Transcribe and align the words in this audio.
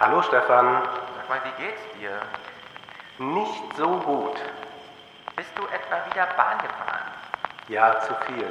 Hallo 0.00 0.22
Stefan. 0.22 0.80
Sag 1.14 1.28
mal, 1.28 1.40
wie 1.44 1.62
geht's 1.62 1.82
dir? 2.00 2.22
Nicht 3.18 3.76
so 3.76 3.86
gut. 3.98 4.34
Bist 5.36 5.50
du 5.56 5.62
etwa 5.64 6.10
wieder 6.10 6.26
Bahn 6.38 6.56
gefahren? 6.56 7.04
Ja, 7.68 8.00
zu 8.00 8.14
viel. 8.24 8.46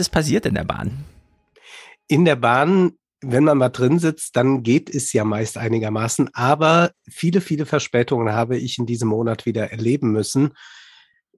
Ist 0.00 0.10
passiert 0.10 0.46
in 0.46 0.54
der 0.54 0.64
Bahn? 0.64 1.04
In 2.08 2.24
der 2.24 2.36
Bahn, 2.36 2.92
wenn 3.20 3.44
man 3.44 3.58
mal 3.58 3.68
drin 3.68 3.98
sitzt, 3.98 4.34
dann 4.36 4.62
geht 4.62 4.92
es 4.92 5.12
ja 5.12 5.24
meist 5.24 5.58
einigermaßen. 5.58 6.30
Aber 6.32 6.92
viele, 7.08 7.40
viele 7.40 7.66
Verspätungen 7.66 8.32
habe 8.32 8.56
ich 8.56 8.78
in 8.78 8.86
diesem 8.86 9.08
Monat 9.08 9.46
wieder 9.46 9.70
erleben 9.70 10.10
müssen. 10.10 10.54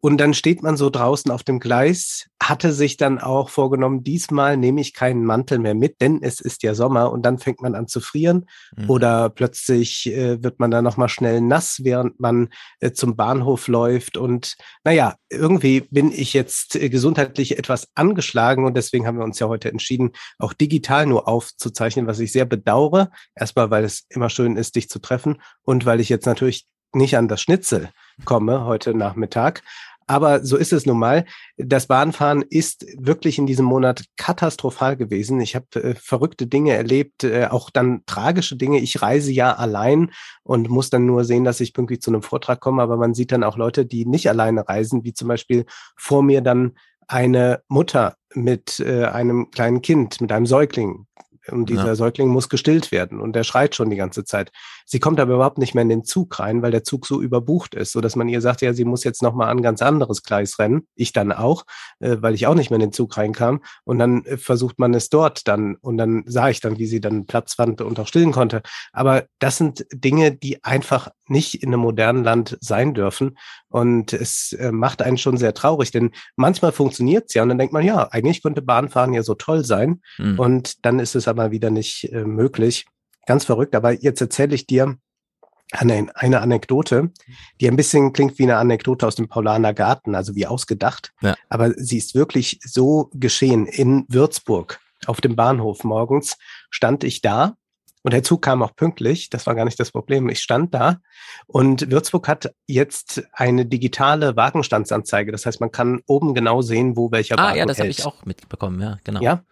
Und 0.04 0.18
dann 0.18 0.34
steht 0.34 0.64
man 0.64 0.76
so 0.76 0.90
draußen 0.90 1.30
auf 1.30 1.44
dem 1.44 1.60
Gleis, 1.60 2.26
hatte 2.42 2.72
sich 2.72 2.96
dann 2.96 3.20
auch 3.20 3.48
vorgenommen, 3.48 4.02
diesmal 4.02 4.56
nehme 4.56 4.80
ich 4.80 4.94
keinen 4.94 5.24
Mantel 5.24 5.60
mehr 5.60 5.76
mit, 5.76 6.00
denn 6.00 6.18
es 6.22 6.40
ist 6.40 6.64
ja 6.64 6.74
Sommer 6.74 7.12
und 7.12 7.24
dann 7.24 7.38
fängt 7.38 7.62
man 7.62 7.76
an 7.76 7.86
zu 7.86 8.00
frieren 8.00 8.46
mhm. 8.76 8.90
oder 8.90 9.30
plötzlich 9.30 10.08
äh, 10.08 10.42
wird 10.42 10.58
man 10.58 10.72
dann 10.72 10.82
nochmal 10.82 11.08
schnell 11.08 11.40
nass, 11.40 11.82
während 11.84 12.18
man 12.18 12.48
äh, 12.80 12.90
zum 12.90 13.14
Bahnhof 13.14 13.68
läuft. 13.68 14.16
Und 14.16 14.56
naja, 14.82 15.14
irgendwie 15.30 15.82
bin 15.82 16.10
ich 16.10 16.32
jetzt 16.32 16.74
äh, 16.74 16.88
gesundheitlich 16.88 17.56
etwas 17.56 17.86
angeschlagen 17.94 18.64
und 18.64 18.76
deswegen 18.76 19.06
haben 19.06 19.18
wir 19.18 19.24
uns 19.24 19.38
ja 19.38 19.46
heute 19.46 19.70
entschieden, 19.70 20.10
auch 20.40 20.52
digital 20.52 21.06
nur 21.06 21.28
aufzuzeichnen, 21.28 22.08
was 22.08 22.18
ich 22.18 22.32
sehr 22.32 22.44
bedauere. 22.44 23.12
Erstmal, 23.36 23.70
weil 23.70 23.84
es 23.84 24.04
immer 24.08 24.30
schön 24.30 24.56
ist, 24.56 24.74
dich 24.74 24.88
zu 24.88 24.98
treffen 24.98 25.40
und 25.62 25.86
weil 25.86 26.00
ich 26.00 26.08
jetzt 26.08 26.26
natürlich 26.26 26.66
nicht 26.94 27.16
an 27.16 27.28
das 27.28 27.40
Schnitzel 27.40 27.90
komme 28.24 28.64
heute 28.64 28.94
Nachmittag. 28.94 29.62
Aber 30.06 30.44
so 30.44 30.56
ist 30.56 30.72
es 30.72 30.86
nun 30.86 30.98
mal. 30.98 31.24
Das 31.56 31.86
Bahnfahren 31.86 32.42
ist 32.42 32.86
wirklich 32.96 33.38
in 33.38 33.46
diesem 33.46 33.64
Monat 33.64 34.04
katastrophal 34.16 34.96
gewesen. 34.96 35.40
Ich 35.40 35.54
habe 35.54 35.66
äh, 35.82 35.94
verrückte 35.94 36.46
Dinge 36.46 36.72
erlebt, 36.72 37.24
äh, 37.24 37.46
auch 37.46 37.70
dann 37.70 38.02
tragische 38.06 38.56
Dinge. 38.56 38.78
Ich 38.80 39.02
reise 39.02 39.32
ja 39.32 39.54
allein 39.54 40.10
und 40.42 40.68
muss 40.68 40.90
dann 40.90 41.06
nur 41.06 41.24
sehen, 41.24 41.44
dass 41.44 41.60
ich 41.60 41.74
pünktlich 41.74 42.00
zu 42.00 42.10
einem 42.10 42.22
Vortrag 42.22 42.60
komme. 42.60 42.82
Aber 42.82 42.96
man 42.96 43.14
sieht 43.14 43.32
dann 43.32 43.44
auch 43.44 43.56
Leute, 43.56 43.86
die 43.86 44.06
nicht 44.06 44.28
alleine 44.28 44.68
reisen, 44.68 45.04
wie 45.04 45.14
zum 45.14 45.28
Beispiel 45.28 45.64
vor 45.96 46.22
mir 46.22 46.40
dann 46.40 46.72
eine 47.08 47.62
Mutter 47.68 48.16
mit 48.34 48.80
äh, 48.80 49.04
einem 49.04 49.50
kleinen 49.50 49.82
Kind, 49.82 50.20
mit 50.20 50.32
einem 50.32 50.46
Säugling, 50.46 51.06
und 51.48 51.68
dieser 51.68 51.86
ja. 51.86 51.94
Säugling 51.94 52.28
muss 52.28 52.48
gestillt 52.48 52.92
werden 52.92 53.20
und 53.20 53.34
der 53.34 53.44
schreit 53.44 53.74
schon 53.74 53.90
die 53.90 53.96
ganze 53.96 54.24
Zeit. 54.24 54.52
Sie 54.86 55.00
kommt 55.00 55.20
aber 55.20 55.34
überhaupt 55.34 55.58
nicht 55.58 55.74
mehr 55.74 55.82
in 55.82 55.88
den 55.88 56.04
Zug 56.04 56.38
rein, 56.38 56.62
weil 56.62 56.70
der 56.70 56.84
Zug 56.84 57.06
so 57.06 57.20
überbucht 57.20 57.74
ist, 57.74 57.92
so 57.92 58.00
dass 58.00 58.16
man 58.16 58.28
ihr 58.28 58.40
sagt, 58.40 58.62
ja, 58.62 58.72
sie 58.72 58.84
muss 58.84 59.04
jetzt 59.04 59.22
noch 59.22 59.34
mal 59.34 59.48
an 59.48 59.58
ein 59.58 59.62
ganz 59.62 59.82
anderes 59.82 60.22
Gleis 60.22 60.58
rennen. 60.58 60.86
Ich 60.94 61.12
dann 61.12 61.32
auch, 61.32 61.64
äh, 62.00 62.16
weil 62.20 62.34
ich 62.34 62.46
auch 62.46 62.54
nicht 62.54 62.70
mehr 62.70 62.76
in 62.76 62.86
den 62.86 62.92
Zug 62.92 63.16
reinkam. 63.16 63.62
Und 63.84 63.98
dann 63.98 64.24
äh, 64.24 64.36
versucht 64.36 64.78
man 64.78 64.94
es 64.94 65.08
dort 65.08 65.48
dann 65.48 65.76
und 65.76 65.96
dann 65.96 66.24
sah 66.26 66.48
ich 66.48 66.60
dann, 66.60 66.78
wie 66.78 66.86
sie 66.86 67.00
dann 67.00 67.26
Platz 67.26 67.54
fand 67.54 67.80
und 67.80 67.98
auch 67.98 68.06
stillen 68.06 68.32
konnte. 68.32 68.62
Aber 68.92 69.24
das 69.38 69.56
sind 69.56 69.86
Dinge, 69.92 70.32
die 70.32 70.62
einfach 70.64 71.08
nicht 71.32 71.62
in 71.62 71.70
einem 71.70 71.80
modernen 71.80 72.22
Land 72.22 72.56
sein 72.60 72.94
dürfen. 72.94 73.36
Und 73.68 74.12
es 74.12 74.52
äh, 74.52 74.70
macht 74.70 75.02
einen 75.02 75.18
schon 75.18 75.36
sehr 75.36 75.54
traurig, 75.54 75.90
denn 75.90 76.12
manchmal 76.36 76.70
funktioniert 76.70 77.24
es 77.28 77.34
ja 77.34 77.42
und 77.42 77.48
dann 77.48 77.58
denkt 77.58 77.72
man, 77.72 77.84
ja, 77.84 78.08
eigentlich 78.12 78.42
könnte 78.42 78.62
Bahnfahren 78.62 79.12
ja 79.12 79.22
so 79.22 79.34
toll 79.34 79.64
sein. 79.64 80.00
Mhm. 80.18 80.38
Und 80.38 80.84
dann 80.84 81.00
ist 81.00 81.16
es 81.16 81.26
aber 81.26 81.50
wieder 81.50 81.70
nicht 81.70 82.12
äh, 82.12 82.24
möglich. 82.24 82.86
Ganz 83.26 83.44
verrückt. 83.44 83.74
Aber 83.74 83.92
jetzt 83.92 84.20
erzähle 84.20 84.54
ich 84.54 84.66
dir 84.66 84.96
eine, 85.72 86.08
eine 86.14 86.40
Anekdote, 86.40 87.10
die 87.60 87.68
ein 87.68 87.76
bisschen 87.76 88.12
klingt 88.12 88.38
wie 88.38 88.44
eine 88.44 88.58
Anekdote 88.58 89.06
aus 89.06 89.14
dem 89.14 89.28
Paulaner 89.28 89.74
Garten, 89.74 90.14
also 90.14 90.34
wie 90.34 90.46
ausgedacht. 90.46 91.12
Ja. 91.22 91.34
Aber 91.48 91.72
sie 91.76 91.98
ist 91.98 92.14
wirklich 92.14 92.60
so 92.62 93.10
geschehen. 93.14 93.66
In 93.66 94.04
Würzburg 94.08 94.80
auf 95.06 95.20
dem 95.20 95.34
Bahnhof 95.34 95.82
morgens 95.84 96.36
stand 96.70 97.04
ich 97.04 97.22
da 97.22 97.56
und 98.02 98.12
der 98.12 98.22
Zug 98.22 98.42
kam 98.42 98.62
auch 98.62 98.74
pünktlich. 98.74 99.30
Das 99.30 99.46
war 99.46 99.54
gar 99.54 99.64
nicht 99.64 99.78
das 99.78 99.92
Problem. 99.92 100.28
Ich 100.28 100.40
stand 100.40 100.74
da 100.74 100.98
und 101.46 101.90
Würzburg 101.90 102.28
hat 102.28 102.52
jetzt 102.66 103.22
eine 103.32 103.64
digitale 103.64 104.36
Wagenstandsanzeige. 104.36 105.32
Das 105.32 105.46
heißt, 105.46 105.60
man 105.60 105.70
kann 105.70 106.00
oben 106.06 106.34
genau 106.34 106.62
sehen, 106.62 106.96
wo 106.96 107.12
welcher 107.12 107.38
ah, 107.38 107.44
Wagen 107.44 107.54
Ah 107.54 107.58
ja, 107.58 107.66
das 107.66 107.78
habe 107.78 107.88
ich 107.88 108.04
auch 108.04 108.24
mitbekommen. 108.24 108.80
Ja, 108.80 108.98
genau. 109.04 109.20
Ja. 109.20 109.44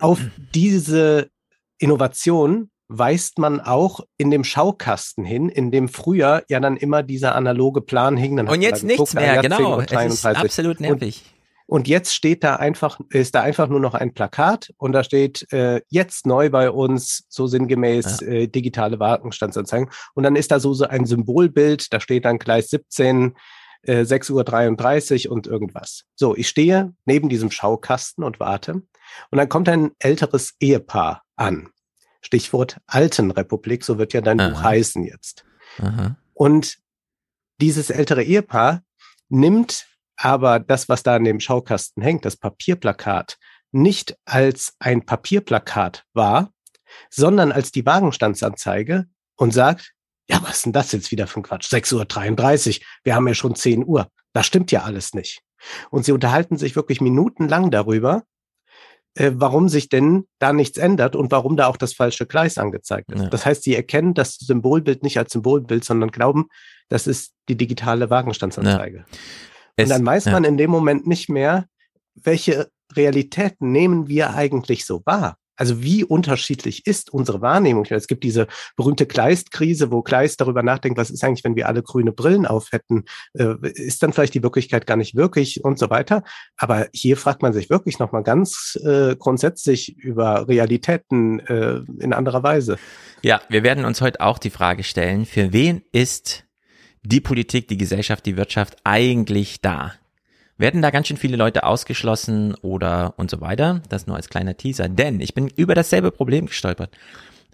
Auf 0.00 0.20
diese 0.54 1.30
Innovation 1.78 2.70
weist 2.88 3.38
man 3.38 3.60
auch 3.60 4.00
in 4.18 4.30
dem 4.30 4.44
Schaukasten 4.44 5.24
hin, 5.24 5.48
in 5.48 5.70
dem 5.70 5.88
früher 5.88 6.44
ja 6.48 6.60
dann 6.60 6.76
immer 6.76 7.02
dieser 7.02 7.34
analoge 7.34 7.80
Plan 7.80 8.16
hing. 8.16 8.38
Und 8.38 8.62
jetzt 8.62 8.84
nichts 8.84 9.14
mehr, 9.14 9.40
genau. 9.40 9.80
Es 9.80 10.14
ist 10.14 10.26
absolut 10.26 10.80
nervig. 10.80 11.33
Und, 11.66 11.88
jetzt 11.88 12.14
steht 12.14 12.44
da 12.44 12.56
einfach, 12.56 13.00
ist 13.10 13.34
da 13.34 13.42
einfach 13.42 13.68
nur 13.68 13.80
noch 13.80 13.94
ein 13.94 14.12
Plakat 14.12 14.70
und 14.76 14.92
da 14.92 15.02
steht 15.02 15.50
äh, 15.52 15.80
jetzt 15.88 16.26
neu 16.26 16.50
bei 16.50 16.70
uns, 16.70 17.24
so 17.28 17.46
sinngemäß 17.46 18.20
ja. 18.20 18.26
äh, 18.28 18.46
digitale 18.48 19.00
Wagenstandsanzeigen. 19.00 19.90
Und 20.14 20.24
dann 20.24 20.36
ist 20.36 20.50
da 20.50 20.60
so, 20.60 20.74
so 20.74 20.86
ein 20.86 21.06
Symbolbild, 21.06 21.92
da 21.92 22.00
steht 22.00 22.26
dann 22.26 22.38
Gleis 22.38 22.68
17, 22.70 23.34
äh, 23.82 24.02
6.33 24.02 25.26
Uhr 25.26 25.32
und 25.32 25.46
irgendwas. 25.46 26.04
So, 26.14 26.36
ich 26.36 26.48
stehe 26.48 26.92
neben 27.04 27.28
diesem 27.28 27.50
Schaukasten 27.50 28.24
und 28.24 28.40
warte. 28.40 28.82
Und 29.30 29.38
dann 29.38 29.48
kommt 29.48 29.68
ein 29.68 29.92
älteres 29.98 30.54
Ehepaar 30.60 31.22
an. 31.36 31.68
Stichwort 32.20 32.78
Altenrepublik, 32.86 33.84
so 33.84 33.98
wird 33.98 34.12
ja 34.12 34.20
dein 34.20 34.40
Aha. 34.40 34.48
Buch 34.48 34.62
heißen 34.62 35.04
jetzt. 35.04 35.44
Aha. 35.78 36.16
Und 36.32 36.78
dieses 37.60 37.90
ältere 37.90 38.22
Ehepaar 38.22 38.82
nimmt 39.28 39.86
aber 40.16 40.60
das, 40.60 40.88
was 40.88 41.02
da 41.02 41.16
an 41.16 41.24
dem 41.24 41.40
Schaukasten 41.40 42.02
hängt, 42.02 42.24
das 42.24 42.36
Papierplakat, 42.36 43.38
nicht 43.72 44.16
als 44.24 44.74
ein 44.78 45.04
Papierplakat 45.04 46.04
wahr, 46.12 46.50
sondern 47.10 47.50
als 47.52 47.72
die 47.72 47.84
Wagenstandsanzeige 47.84 49.06
und 49.36 49.52
sagt, 49.52 49.92
ja, 50.28 50.40
was 50.42 50.56
ist 50.56 50.66
denn 50.66 50.72
das 50.72 50.92
jetzt 50.92 51.10
wieder 51.10 51.26
für 51.26 51.40
ein 51.40 51.42
Quatsch? 51.42 51.72
6.33 51.72 52.78
Uhr, 52.78 52.86
wir 53.02 53.14
haben 53.14 53.28
ja 53.28 53.34
schon 53.34 53.54
10 53.54 53.84
Uhr. 53.84 54.08
Das 54.32 54.46
stimmt 54.46 54.72
ja 54.72 54.82
alles 54.82 55.12
nicht. 55.12 55.42
Und 55.90 56.04
sie 56.04 56.12
unterhalten 56.12 56.56
sich 56.56 56.76
wirklich 56.76 57.00
minutenlang 57.00 57.70
darüber, 57.70 58.22
äh, 59.14 59.32
warum 59.34 59.68
sich 59.68 59.88
denn 59.88 60.26
da 60.38 60.52
nichts 60.52 60.78
ändert 60.78 61.16
und 61.16 61.30
warum 61.30 61.56
da 61.56 61.66
auch 61.66 61.76
das 61.76 61.94
falsche 61.94 62.26
Gleis 62.26 62.58
angezeigt 62.58 63.12
ist. 63.12 63.22
Ja. 63.22 63.28
Das 63.28 63.44
heißt, 63.46 63.62
sie 63.62 63.74
erkennen 63.74 64.14
das 64.14 64.36
Symbolbild 64.36 65.02
nicht 65.02 65.18
als 65.18 65.32
Symbolbild, 65.32 65.84
sondern 65.84 66.10
glauben, 66.10 66.48
das 66.88 67.06
ist 67.06 67.32
die 67.48 67.56
digitale 67.56 68.10
Wagenstandsanzeige. 68.10 68.98
Ja. 68.98 69.18
Es, 69.76 69.84
und 69.84 69.90
dann 69.90 70.06
weiß 70.06 70.26
man 70.26 70.44
in 70.44 70.56
dem 70.56 70.70
Moment 70.70 71.06
nicht 71.06 71.28
mehr, 71.28 71.66
welche 72.14 72.68
Realitäten 72.94 73.72
nehmen 73.72 74.08
wir 74.08 74.34
eigentlich 74.34 74.84
so 74.84 75.02
wahr. 75.04 75.36
Also 75.56 75.82
wie 75.82 76.04
unterschiedlich 76.04 76.86
ist 76.86 77.12
unsere 77.12 77.40
Wahrnehmung? 77.40 77.84
Es 77.88 78.08
gibt 78.08 78.24
diese 78.24 78.48
berühmte 78.76 79.06
Kleist-Krise, 79.06 79.92
wo 79.92 80.02
Kleist 80.02 80.40
darüber 80.40 80.62
nachdenkt, 80.62 80.98
was 80.98 81.10
ist 81.10 81.22
eigentlich, 81.22 81.44
wenn 81.44 81.54
wir 81.54 81.68
alle 81.68 81.82
grüne 81.82 82.12
Brillen 82.12 82.44
auf 82.44 82.72
hätten? 82.72 83.04
Äh, 83.34 83.54
ist 83.62 84.02
dann 84.02 84.12
vielleicht 84.12 84.34
die 84.34 84.42
Wirklichkeit 84.42 84.86
gar 84.86 84.96
nicht 84.96 85.14
wirklich 85.14 85.62
und 85.62 85.78
so 85.78 85.90
weiter? 85.90 86.24
Aber 86.56 86.88
hier 86.92 87.16
fragt 87.16 87.42
man 87.42 87.52
sich 87.52 87.70
wirklich 87.70 87.98
nochmal 87.98 88.24
ganz 88.24 88.78
äh, 88.84 89.14
grundsätzlich 89.16 89.96
über 89.96 90.48
Realitäten 90.48 91.38
äh, 91.40 91.82
in 92.00 92.12
anderer 92.12 92.42
Weise. 92.42 92.76
Ja, 93.22 93.40
wir 93.48 93.62
werden 93.62 93.84
uns 93.84 94.00
heute 94.00 94.20
auch 94.20 94.38
die 94.38 94.50
Frage 94.50 94.82
stellen, 94.82 95.24
für 95.24 95.52
wen 95.52 95.82
ist 95.92 96.44
die 97.04 97.20
Politik, 97.20 97.68
die 97.68 97.76
Gesellschaft, 97.76 98.26
die 98.26 98.36
Wirtschaft 98.36 98.76
eigentlich 98.84 99.60
da? 99.60 99.92
werden 100.56 100.82
da 100.82 100.90
ganz 100.90 101.08
schön 101.08 101.16
viele 101.16 101.36
Leute 101.36 101.64
ausgeschlossen 101.64 102.54
oder 102.56 103.14
und 103.16 103.30
so 103.30 103.40
weiter. 103.40 103.82
Das 103.88 104.06
nur 104.06 104.16
als 104.16 104.28
kleiner 104.28 104.56
Teaser. 104.56 104.88
Denn 104.88 105.20
ich 105.20 105.34
bin 105.34 105.48
über 105.48 105.74
dasselbe 105.74 106.10
Problem 106.10 106.46
gestolpert. 106.46 106.90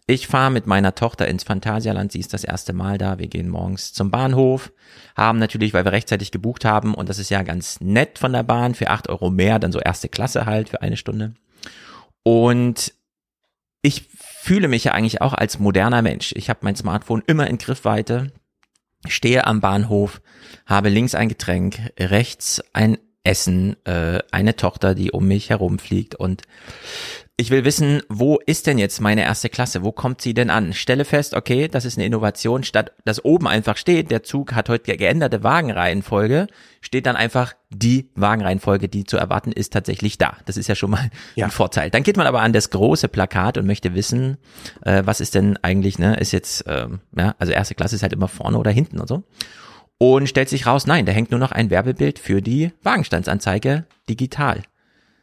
Ich 0.06 0.26
fahre 0.26 0.50
mit 0.50 0.66
meiner 0.66 0.94
Tochter 0.94 1.28
ins 1.28 1.44
Phantasialand, 1.44 2.10
sie 2.10 2.18
ist 2.18 2.34
das 2.34 2.42
erste 2.42 2.72
Mal 2.72 2.98
da. 2.98 3.18
Wir 3.18 3.28
gehen 3.28 3.48
morgens 3.48 3.92
zum 3.92 4.10
Bahnhof, 4.10 4.72
haben 5.16 5.38
natürlich, 5.38 5.72
weil 5.72 5.84
wir 5.84 5.92
rechtzeitig 5.92 6.32
gebucht 6.32 6.64
haben, 6.64 6.94
und 6.94 7.08
das 7.08 7.20
ist 7.20 7.30
ja 7.30 7.44
ganz 7.44 7.80
nett 7.80 8.18
von 8.18 8.32
der 8.32 8.42
Bahn, 8.42 8.74
für 8.74 8.90
acht 8.90 9.08
Euro 9.08 9.30
mehr, 9.30 9.60
dann 9.60 9.70
so 9.70 9.78
erste 9.78 10.08
Klasse 10.08 10.46
halt 10.46 10.68
für 10.68 10.82
eine 10.82 10.96
Stunde. 10.96 11.34
Und 12.24 12.92
ich 13.82 14.08
fühle 14.10 14.66
mich 14.66 14.82
ja 14.82 14.92
eigentlich 14.92 15.22
auch 15.22 15.32
als 15.32 15.60
moderner 15.60 16.02
Mensch. 16.02 16.32
Ich 16.34 16.50
habe 16.50 16.60
mein 16.62 16.74
Smartphone 16.74 17.22
immer 17.28 17.46
in 17.46 17.58
Griffweite 17.58 18.32
stehe 19.08 19.46
am 19.46 19.60
Bahnhof, 19.60 20.20
habe 20.66 20.88
links 20.88 21.14
ein 21.14 21.28
Getränk, 21.28 21.92
rechts 21.98 22.62
ein 22.72 22.98
Essen, 23.22 23.76
äh, 23.84 24.20
eine 24.30 24.56
Tochter, 24.56 24.94
die 24.94 25.10
um 25.12 25.26
mich 25.26 25.50
herumfliegt 25.50 26.14
und 26.14 26.42
ich 27.40 27.50
will 27.50 27.64
wissen, 27.64 28.02
wo 28.10 28.38
ist 28.44 28.66
denn 28.66 28.76
jetzt 28.76 29.00
meine 29.00 29.22
erste 29.22 29.48
Klasse? 29.48 29.82
Wo 29.82 29.92
kommt 29.92 30.20
sie 30.20 30.34
denn 30.34 30.50
an? 30.50 30.74
Stelle 30.74 31.06
fest, 31.06 31.34
okay, 31.34 31.68
das 31.68 31.86
ist 31.86 31.96
eine 31.96 32.04
Innovation, 32.04 32.64
statt 32.64 32.92
dass 33.06 33.24
oben 33.24 33.48
einfach 33.48 33.78
steht, 33.78 34.10
der 34.10 34.22
Zug 34.22 34.52
hat 34.52 34.68
heute 34.68 34.94
geänderte 34.94 35.42
Wagenreihenfolge, 35.42 36.48
steht 36.82 37.06
dann 37.06 37.16
einfach 37.16 37.54
die 37.70 38.10
Wagenreihenfolge, 38.14 38.90
die 38.90 39.04
zu 39.04 39.16
erwarten 39.16 39.52
ist, 39.52 39.72
tatsächlich 39.72 40.18
da. 40.18 40.36
Das 40.44 40.58
ist 40.58 40.68
ja 40.68 40.74
schon 40.74 40.90
mal 40.90 41.10
ja. 41.34 41.46
ein 41.46 41.50
Vorteil. 41.50 41.88
Dann 41.88 42.02
geht 42.02 42.18
man 42.18 42.26
aber 42.26 42.42
an 42.42 42.52
das 42.52 42.68
große 42.68 43.08
Plakat 43.08 43.56
und 43.56 43.66
möchte 43.66 43.94
wissen, 43.94 44.36
äh, 44.82 45.02
was 45.06 45.22
ist 45.22 45.34
denn 45.34 45.56
eigentlich, 45.62 45.98
ne, 45.98 46.16
ist 46.16 46.32
jetzt, 46.32 46.64
ähm, 46.66 47.00
ja, 47.16 47.34
also 47.38 47.54
erste 47.54 47.74
Klasse 47.74 47.96
ist 47.96 48.02
halt 48.02 48.12
immer 48.12 48.28
vorne 48.28 48.58
oder 48.58 48.70
hinten 48.70 49.00
und 49.00 49.08
so. 49.08 49.22
Und 49.96 50.28
stellt 50.28 50.50
sich 50.50 50.66
raus, 50.66 50.86
nein, 50.86 51.06
da 51.06 51.12
hängt 51.12 51.30
nur 51.30 51.40
noch 51.40 51.52
ein 51.52 51.70
Werbebild 51.70 52.18
für 52.18 52.42
die 52.42 52.72
Wagenstandsanzeige 52.82 53.86
digital. 54.10 54.62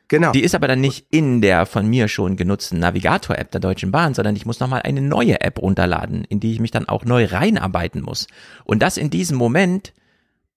Genau. 0.10 0.32
Die 0.32 0.44
ist 0.44 0.56
aber 0.56 0.68
dann 0.68 0.80
nicht 0.80 1.08
in 1.12 1.42
der 1.42 1.66
von 1.66 1.88
mir 1.88 2.08
schon 2.08 2.38
genutzten 2.38 2.80
Navigator-App 2.80 3.52
der 3.52 3.60
Deutschen 3.60 3.92
Bahn, 3.92 4.14
sondern 4.14 4.36
ich 4.36 4.46
muss 4.46 4.60
nochmal 4.60 4.84
eine 4.84 5.02
neue 5.02 5.42
App 5.42 5.62
runterladen, 5.62 6.24
in 6.24 6.40
die 6.40 6.54
ich 6.54 6.60
mich 6.60 6.72
dann 6.72 6.88
auch 6.88 7.04
neu 7.04 7.26
reinarbeiten 7.26 8.02
muss. 8.02 8.28
Und 8.64 8.82
das 8.82 8.96
in 8.98 9.10
diesem 9.10 9.38
Moment, 9.38 9.94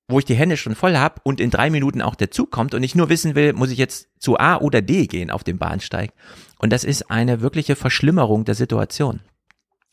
wo 0.09 0.21
ich 0.21 0.25
die 0.25 0.35
Hände 0.35 0.57
schon 0.57 0.77
voll 0.77 0.97
habe 0.97 1.21
und 1.25 1.41
in 1.41 1.51
drei 1.51 1.71
Minuten 1.71 2.01
auch 2.01 2.15
der 2.15 2.31
Zug 2.31 2.51
kommt 2.51 2.75
und 2.75 2.83
ich 2.83 2.95
nur 2.95 3.09
wissen 3.09 3.35
will, 3.35 3.53
muss 3.53 3.71
ich 3.71 3.79
jetzt 3.79 4.09
zu 4.19 4.39
A 4.39 4.57
oder 4.59 4.83
D 4.83 5.07
gehen 5.07 5.31
auf 5.31 5.43
dem 5.43 5.59
Bahnsteig. 5.59 6.13
Und 6.59 6.73
das 6.73 6.85
ist 6.85 7.11
eine 7.11 7.41
wirkliche 7.41 7.75
Verschlimmerung 7.75 8.45
der 8.45 8.55
Situation. 8.55 9.21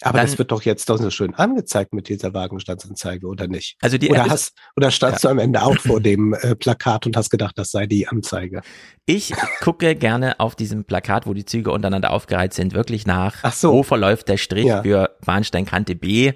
Aber 0.02 0.20
dann, 0.20 0.28
das 0.28 0.38
wird 0.38 0.52
doch 0.52 0.62
jetzt 0.62 0.90
doch 0.90 0.98
so 0.98 1.10
schön 1.10 1.34
angezeigt 1.34 1.94
mit 1.94 2.08
dieser 2.08 2.34
Wagenstandsanzeige, 2.34 3.26
oder 3.26 3.48
nicht? 3.48 3.78
Also 3.82 3.98
die 3.98 4.10
oder, 4.10 4.30
hast, 4.30 4.56
oder 4.76 4.92
standst 4.92 5.24
ja. 5.24 5.30
du 5.30 5.32
am 5.32 5.40
Ende 5.40 5.64
auch 5.64 5.78
vor 5.78 6.00
dem 6.02 6.34
äh, 6.34 6.56
Plakat 6.56 7.08
und 7.08 7.18
hast 7.18 7.30
gedacht, 7.30 7.58
das 7.58 7.72
sei 7.72 7.88
die 7.88 8.08
Anzeige? 8.08 8.62
Ich 9.06 9.34
gucke 9.62 9.96
gerne 9.96 10.40
auf 10.40 10.56
diesem 10.56 10.84
Plakat, 10.84 11.26
wo 11.26 11.34
die 11.34 11.46
Züge 11.46 11.72
untereinander 11.72 12.12
aufgereiht 12.12 12.54
sind, 12.54 12.74
wirklich 12.74 13.08
nach, 13.08 13.38
Ach 13.42 13.54
so. 13.54 13.74
wo 13.74 13.84
verläuft 13.84 14.28
der 14.30 14.38
Strich 14.38 14.66
ja. 14.66 14.84
für 14.84 15.16
Bahnsteinkante 15.26 15.96
B 15.96 16.34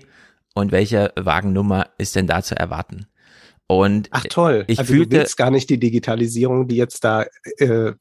und 0.56 0.72
welche 0.72 1.14
Wagennummer 1.16 1.90
ist 1.98 2.16
denn 2.16 2.28
da 2.28 2.42
zu 2.42 2.56
erwarten? 2.56 3.06
Und 3.68 4.10
Ach 4.12 4.26
toll, 4.28 4.66
ich 4.68 4.80
also 4.80 4.94
fühlte, 4.94 5.10
du 5.10 5.18
willst 5.18 5.38
gar 5.38 5.52
nicht 5.52 5.70
die 5.70 5.80
Digitalisierung, 5.80 6.68
die 6.68 6.76
jetzt 6.76 7.04
da 7.04 7.26
äh, 7.58 7.94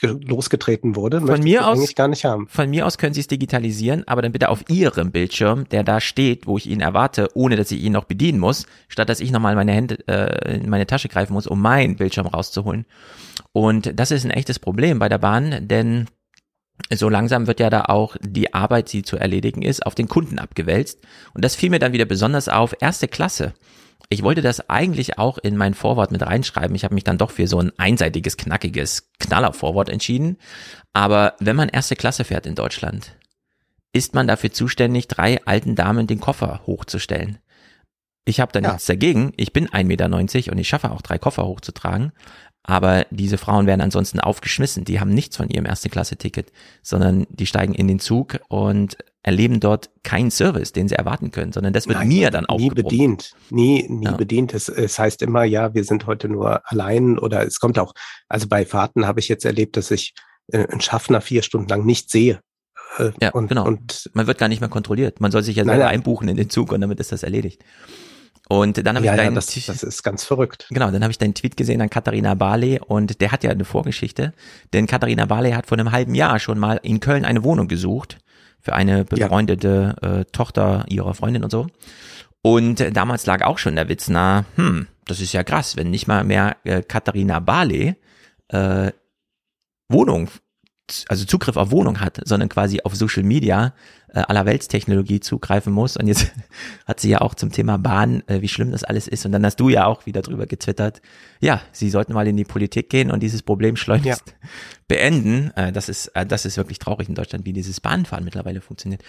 losgetreten 0.00 0.94
wurde, 0.94 1.20
von 1.20 1.42
mir 1.42 1.66
aus 1.66 1.78
eigentlich 1.78 1.96
gar 1.96 2.08
nicht 2.08 2.24
haben. 2.24 2.46
Von 2.48 2.70
mir 2.70 2.86
aus 2.86 2.98
können 2.98 3.14
Sie 3.14 3.20
es 3.20 3.26
digitalisieren, 3.26 4.06
aber 4.06 4.22
dann 4.22 4.32
bitte 4.32 4.48
auf 4.48 4.68
Ihrem 4.68 5.10
Bildschirm, 5.10 5.68
der 5.68 5.82
da 5.82 6.00
steht, 6.00 6.46
wo 6.46 6.56
ich 6.56 6.68
ihn 6.68 6.80
erwarte, 6.80 7.28
ohne 7.34 7.56
dass 7.56 7.70
ich 7.70 7.82
ihn 7.82 7.92
noch 7.92 8.04
bedienen 8.04 8.38
muss, 8.38 8.66
statt 8.88 9.08
dass 9.08 9.20
ich 9.20 9.32
nochmal 9.32 9.56
meine 9.56 9.72
Hände 9.72 9.98
äh, 10.06 10.58
in 10.58 10.70
meine 10.70 10.86
Tasche 10.86 11.08
greifen 11.08 11.32
muss, 11.32 11.46
um 11.46 11.60
meinen 11.60 11.96
Bildschirm 11.96 12.26
rauszuholen. 12.26 12.86
Und 13.52 13.98
das 13.98 14.10
ist 14.10 14.24
ein 14.24 14.30
echtes 14.30 14.58
Problem 14.58 14.98
bei 14.98 15.08
der 15.08 15.18
Bahn, 15.18 15.66
denn 15.66 16.06
so 16.92 17.08
langsam 17.08 17.46
wird 17.46 17.60
ja 17.60 17.70
da 17.70 17.82
auch 17.82 18.16
die 18.20 18.52
Arbeit, 18.52 18.92
die 18.92 19.02
zu 19.02 19.16
erledigen 19.16 19.62
ist, 19.62 19.86
auf 19.86 19.94
den 19.94 20.08
Kunden 20.08 20.38
abgewälzt. 20.38 21.00
Und 21.32 21.44
das 21.44 21.54
fiel 21.54 21.70
mir 21.70 21.78
dann 21.78 21.92
wieder 21.92 22.04
besonders 22.04 22.48
auf. 22.48 22.74
Erste 22.80 23.08
Klasse 23.08 23.54
ich 24.08 24.22
wollte 24.22 24.42
das 24.42 24.68
eigentlich 24.68 25.18
auch 25.18 25.38
in 25.38 25.56
mein 25.56 25.74
Vorwort 25.74 26.10
mit 26.12 26.22
reinschreiben. 26.22 26.74
Ich 26.76 26.84
habe 26.84 26.94
mich 26.94 27.04
dann 27.04 27.18
doch 27.18 27.30
für 27.30 27.46
so 27.46 27.58
ein 27.58 27.72
einseitiges, 27.78 28.36
knackiges 28.36 29.10
Knaller-Vorwort 29.18 29.88
entschieden. 29.88 30.38
Aber 30.92 31.34
wenn 31.40 31.56
man 31.56 31.68
erste 31.68 31.96
Klasse 31.96 32.24
fährt 32.24 32.46
in 32.46 32.54
Deutschland, 32.54 33.16
ist 33.92 34.14
man 34.14 34.26
dafür 34.26 34.52
zuständig, 34.52 35.08
drei 35.08 35.44
alten 35.46 35.74
Damen 35.74 36.06
den 36.06 36.20
Koffer 36.20 36.62
hochzustellen. 36.66 37.38
Ich 38.24 38.40
habe 38.40 38.52
da 38.52 38.60
ja. 38.60 38.68
nichts 38.68 38.86
dagegen. 38.86 39.32
Ich 39.36 39.52
bin 39.52 39.68
1,90 39.68 39.84
Meter 39.84 40.52
und 40.52 40.58
ich 40.58 40.68
schaffe 40.68 40.90
auch 40.90 41.02
drei 41.02 41.18
Koffer 41.18 41.46
hochzutragen. 41.46 42.12
Aber 42.62 43.06
diese 43.10 43.36
Frauen 43.36 43.66
werden 43.66 43.82
ansonsten 43.82 44.20
aufgeschmissen. 44.20 44.84
Die 44.84 44.98
haben 44.98 45.12
nichts 45.12 45.36
von 45.36 45.50
ihrem 45.50 45.66
Erste-Klasse-Ticket, 45.66 46.50
sondern 46.82 47.26
die 47.28 47.46
steigen 47.46 47.74
in 47.74 47.88
den 47.88 48.00
Zug 48.00 48.40
und 48.48 48.96
erleben 49.24 49.58
dort 49.58 49.90
keinen 50.02 50.30
Service, 50.30 50.72
den 50.72 50.86
sie 50.86 50.94
erwarten 50.94 51.30
können, 51.30 51.52
sondern 51.52 51.72
das 51.72 51.88
wird 51.88 51.98
Nein, 51.98 52.08
mir 52.08 52.30
dann 52.30 52.44
auch 52.44 52.58
nie 52.58 52.68
bedient, 52.68 53.32
nie, 53.48 53.86
nie 53.88 54.04
ja. 54.04 54.12
bedient. 54.12 54.52
Es, 54.52 54.68
es 54.68 54.98
heißt 54.98 55.22
immer, 55.22 55.44
ja, 55.44 55.74
wir 55.74 55.84
sind 55.84 56.06
heute 56.06 56.28
nur 56.28 56.60
allein 56.70 57.18
oder 57.18 57.44
es 57.44 57.58
kommt 57.58 57.78
auch, 57.78 57.94
also 58.28 58.46
bei 58.46 58.66
Fahrten 58.66 59.06
habe 59.06 59.20
ich 59.20 59.28
jetzt 59.28 59.46
erlebt, 59.46 59.78
dass 59.78 59.90
ich 59.90 60.14
äh, 60.52 60.66
einen 60.66 60.82
Schaffner 60.82 61.22
vier 61.22 61.42
Stunden 61.42 61.68
lang 61.68 61.86
nicht 61.86 62.10
sehe. 62.10 62.40
Äh, 62.98 63.12
ja, 63.20 63.30
und, 63.32 63.48
genau. 63.48 63.66
Und 63.66 64.10
man 64.12 64.26
wird 64.26 64.36
gar 64.36 64.48
nicht 64.48 64.60
mehr 64.60 64.68
kontrolliert. 64.68 65.20
Man 65.20 65.30
soll 65.30 65.42
sich 65.42 65.56
ja 65.56 65.64
selber 65.64 65.88
einbuchen 65.88 66.28
in 66.28 66.36
den 66.36 66.50
Zug 66.50 66.70
und 66.70 66.82
damit 66.82 67.00
ist 67.00 67.10
das 67.10 67.22
erledigt. 67.22 67.64
Und 68.50 68.86
dann 68.86 68.94
habe 68.94 69.06
ja, 69.06 69.12
ich 69.12 69.16
deinen, 69.16 69.34
ja, 69.34 69.40
das, 69.40 69.54
das 69.64 69.82
ist 69.82 70.02
ganz 70.02 70.22
verrückt. 70.24 70.66
Genau, 70.68 70.90
dann 70.90 71.02
habe 71.02 71.10
ich 71.10 71.16
deinen 71.16 71.32
Tweet 71.32 71.56
gesehen 71.56 71.80
an 71.80 71.88
Katharina 71.88 72.34
Barley 72.34 72.78
und 72.78 73.22
der 73.22 73.32
hat 73.32 73.42
ja 73.42 73.50
eine 73.50 73.64
Vorgeschichte, 73.64 74.34
denn 74.74 74.86
Katharina 74.86 75.24
Barley 75.24 75.52
hat 75.52 75.66
vor 75.66 75.78
einem 75.78 75.92
halben 75.92 76.14
Jahr 76.14 76.38
schon 76.38 76.58
mal 76.58 76.78
in 76.82 77.00
Köln 77.00 77.24
eine 77.24 77.42
Wohnung 77.42 77.68
gesucht 77.68 78.18
für 78.64 78.72
eine 78.74 79.04
befreundete 79.04 79.94
ja. 80.02 80.20
äh, 80.20 80.24
Tochter 80.24 80.86
ihrer 80.88 81.14
Freundin 81.14 81.44
und 81.44 81.50
so. 81.50 81.66
Und 82.40 82.80
äh, 82.80 82.90
damals 82.90 83.26
lag 83.26 83.42
auch 83.42 83.58
schon 83.58 83.76
der 83.76 83.90
Witz 83.90 84.08
nah, 84.08 84.46
hm, 84.56 84.88
das 85.04 85.20
ist 85.20 85.34
ja 85.34 85.44
krass, 85.44 85.76
wenn 85.76 85.90
nicht 85.90 86.06
mal 86.06 86.24
mehr 86.24 86.56
äh, 86.64 86.82
Katharina 86.82 87.40
Barley 87.40 87.94
äh, 88.48 88.90
Wohnung, 89.90 90.30
also 91.08 91.26
Zugriff 91.26 91.58
auf 91.58 91.70
Wohnung 91.70 92.00
hat, 92.00 92.20
sondern 92.24 92.48
quasi 92.48 92.80
auf 92.82 92.94
Social 92.94 93.22
Media 93.22 93.74
äh, 94.14 94.20
allerweltstechnologie 94.20 95.20
zugreifen 95.20 95.72
muss. 95.72 95.96
Und 95.96 96.06
jetzt 96.06 96.30
hat 96.86 97.00
sie 97.00 97.10
ja 97.10 97.20
auch 97.20 97.34
zum 97.34 97.50
Thema 97.50 97.78
Bahn, 97.78 98.22
äh, 98.28 98.40
wie 98.40 98.48
schlimm 98.48 98.70
das 98.70 98.84
alles 98.84 99.08
ist. 99.08 99.26
Und 99.26 99.32
dann 99.32 99.44
hast 99.44 99.56
du 99.56 99.68
ja 99.68 99.86
auch 99.86 100.06
wieder 100.06 100.22
drüber 100.22 100.46
getwittert. 100.46 101.02
Ja, 101.40 101.60
sie 101.72 101.90
sollten 101.90 102.12
mal 102.12 102.26
in 102.26 102.36
die 102.36 102.44
Politik 102.44 102.90
gehen 102.90 103.10
und 103.10 103.22
dieses 103.22 103.42
Problem 103.42 103.76
schleunigst 103.76 104.22
ja. 104.28 104.48
beenden. 104.88 105.50
Äh, 105.56 105.72
das 105.72 105.88
ist, 105.88 106.08
äh, 106.08 106.24
das 106.24 106.44
ist 106.44 106.56
wirklich 106.56 106.78
traurig 106.78 107.08
in 107.08 107.16
Deutschland, 107.16 107.44
wie 107.44 107.52
dieses 107.52 107.80
Bahnfahren 107.80 108.24
mittlerweile 108.24 108.60
funktioniert. 108.60 109.02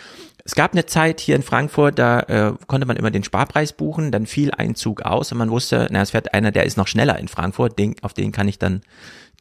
Es 0.44 0.56
gab 0.56 0.74
eine 0.74 0.86
Zeit 0.88 1.20
hier 1.20 1.36
in 1.36 1.44
Frankfurt, 1.44 2.00
da 2.00 2.20
äh, 2.22 2.54
konnte 2.66 2.88
man 2.88 2.98
immer 2.98 3.12
den 3.12 3.24
Sparpreis 3.24 3.74
buchen, 3.74 4.12
dann 4.12 4.26
fiel 4.26 4.52
ein 4.52 4.74
Zug 4.74 5.04
aus 5.04 5.32
und 5.32 5.38
man 5.38 5.52
wusste, 5.52 5.88
na, 5.92 6.02
es 6.02 6.12
fährt 6.12 6.34
einer, 6.34 6.52
der 6.52 6.66
ist 6.66 6.78
noch 6.78 6.88
schneller 6.88 7.20
in 7.20 7.28
Frankfurt, 7.28 7.78
den, 7.78 7.96
auf 8.02 8.14
den 8.14 8.32
kann 8.32 8.48
ich 8.48 8.58
dann 8.58 8.82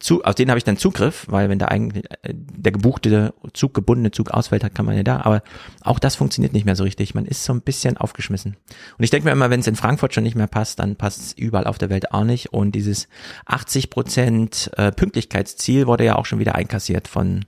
zu, 0.05 0.23
auf 0.23 0.35
den 0.35 0.51
habe 0.51 0.59
ich 0.59 0.65
dann 0.65 0.77
Zugriff, 0.77 1.25
weil 1.31 1.49
wenn 1.49 1.59
da 1.59 1.69
eigentlich 1.69 2.05
äh, 2.21 2.35
der 2.35 2.73
gebuchte 2.73 3.33
Zug, 3.55 3.73
gebundene 3.73 4.11
Zug 4.11 4.31
ausfällt, 4.33 4.63
hat, 4.63 4.75
kann 4.75 4.85
man 4.85 4.99
ja 4.99 5.03
da. 5.03 5.23
Aber 5.23 5.43
auch 5.81 5.99
das 5.99 6.15
funktioniert 6.15 6.53
nicht 6.53 6.67
mehr 6.67 6.77
so 6.77 6.85
richtig. 6.85 7.15
Man 7.15 7.25
ist 7.25 7.43
so 7.43 7.55
ein 7.55 7.63
bisschen 7.63 7.97
aufgeschmissen. 7.97 8.59
Und 8.99 9.03
ich 9.03 9.09
denke 9.09 9.25
mir 9.25 9.33
immer, 9.33 9.49
wenn 9.49 9.61
es 9.61 9.67
in 9.67 9.77
Frankfurt 9.77 10.13
schon 10.13 10.25
nicht 10.25 10.37
mehr 10.37 10.47
passt, 10.47 10.79
dann 10.79 10.97
passt 10.97 11.21
es 11.23 11.33
überall 11.33 11.67
auf 11.67 11.79
der 11.79 11.89
Welt 11.89 12.13
auch 12.13 12.25
nicht. 12.25 12.53
Und 12.53 12.73
dieses 12.73 13.09
80 13.47 13.89
Prozent 13.89 14.71
äh, 14.77 14.93
Pünktlichkeitsziel 14.93 15.87
wurde 15.87 16.05
ja 16.05 16.17
auch 16.17 16.27
schon 16.27 16.39
wieder 16.39 16.55
einkassiert 16.55 17.09
von 17.09 17.47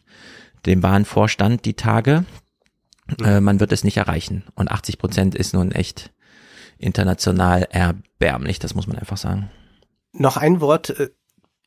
dem 0.64 0.80
Bahnvorstand 0.80 1.66
die 1.66 1.74
Tage. 1.74 2.24
Äh, 3.22 3.40
man 3.40 3.60
wird 3.60 3.70
es 3.72 3.84
nicht 3.84 3.98
erreichen. 3.98 4.44
Und 4.54 4.70
80 4.70 4.96
Prozent 4.96 5.34
ist 5.34 5.52
nun 5.52 5.72
echt 5.72 6.10
international 6.78 7.68
erbärmlich, 7.70 8.58
das 8.60 8.74
muss 8.74 8.86
man 8.86 8.96
einfach 8.96 9.18
sagen. 9.18 9.50
Noch 10.12 10.38
ein 10.38 10.62
Wort 10.62 10.88
äh, 10.88 11.10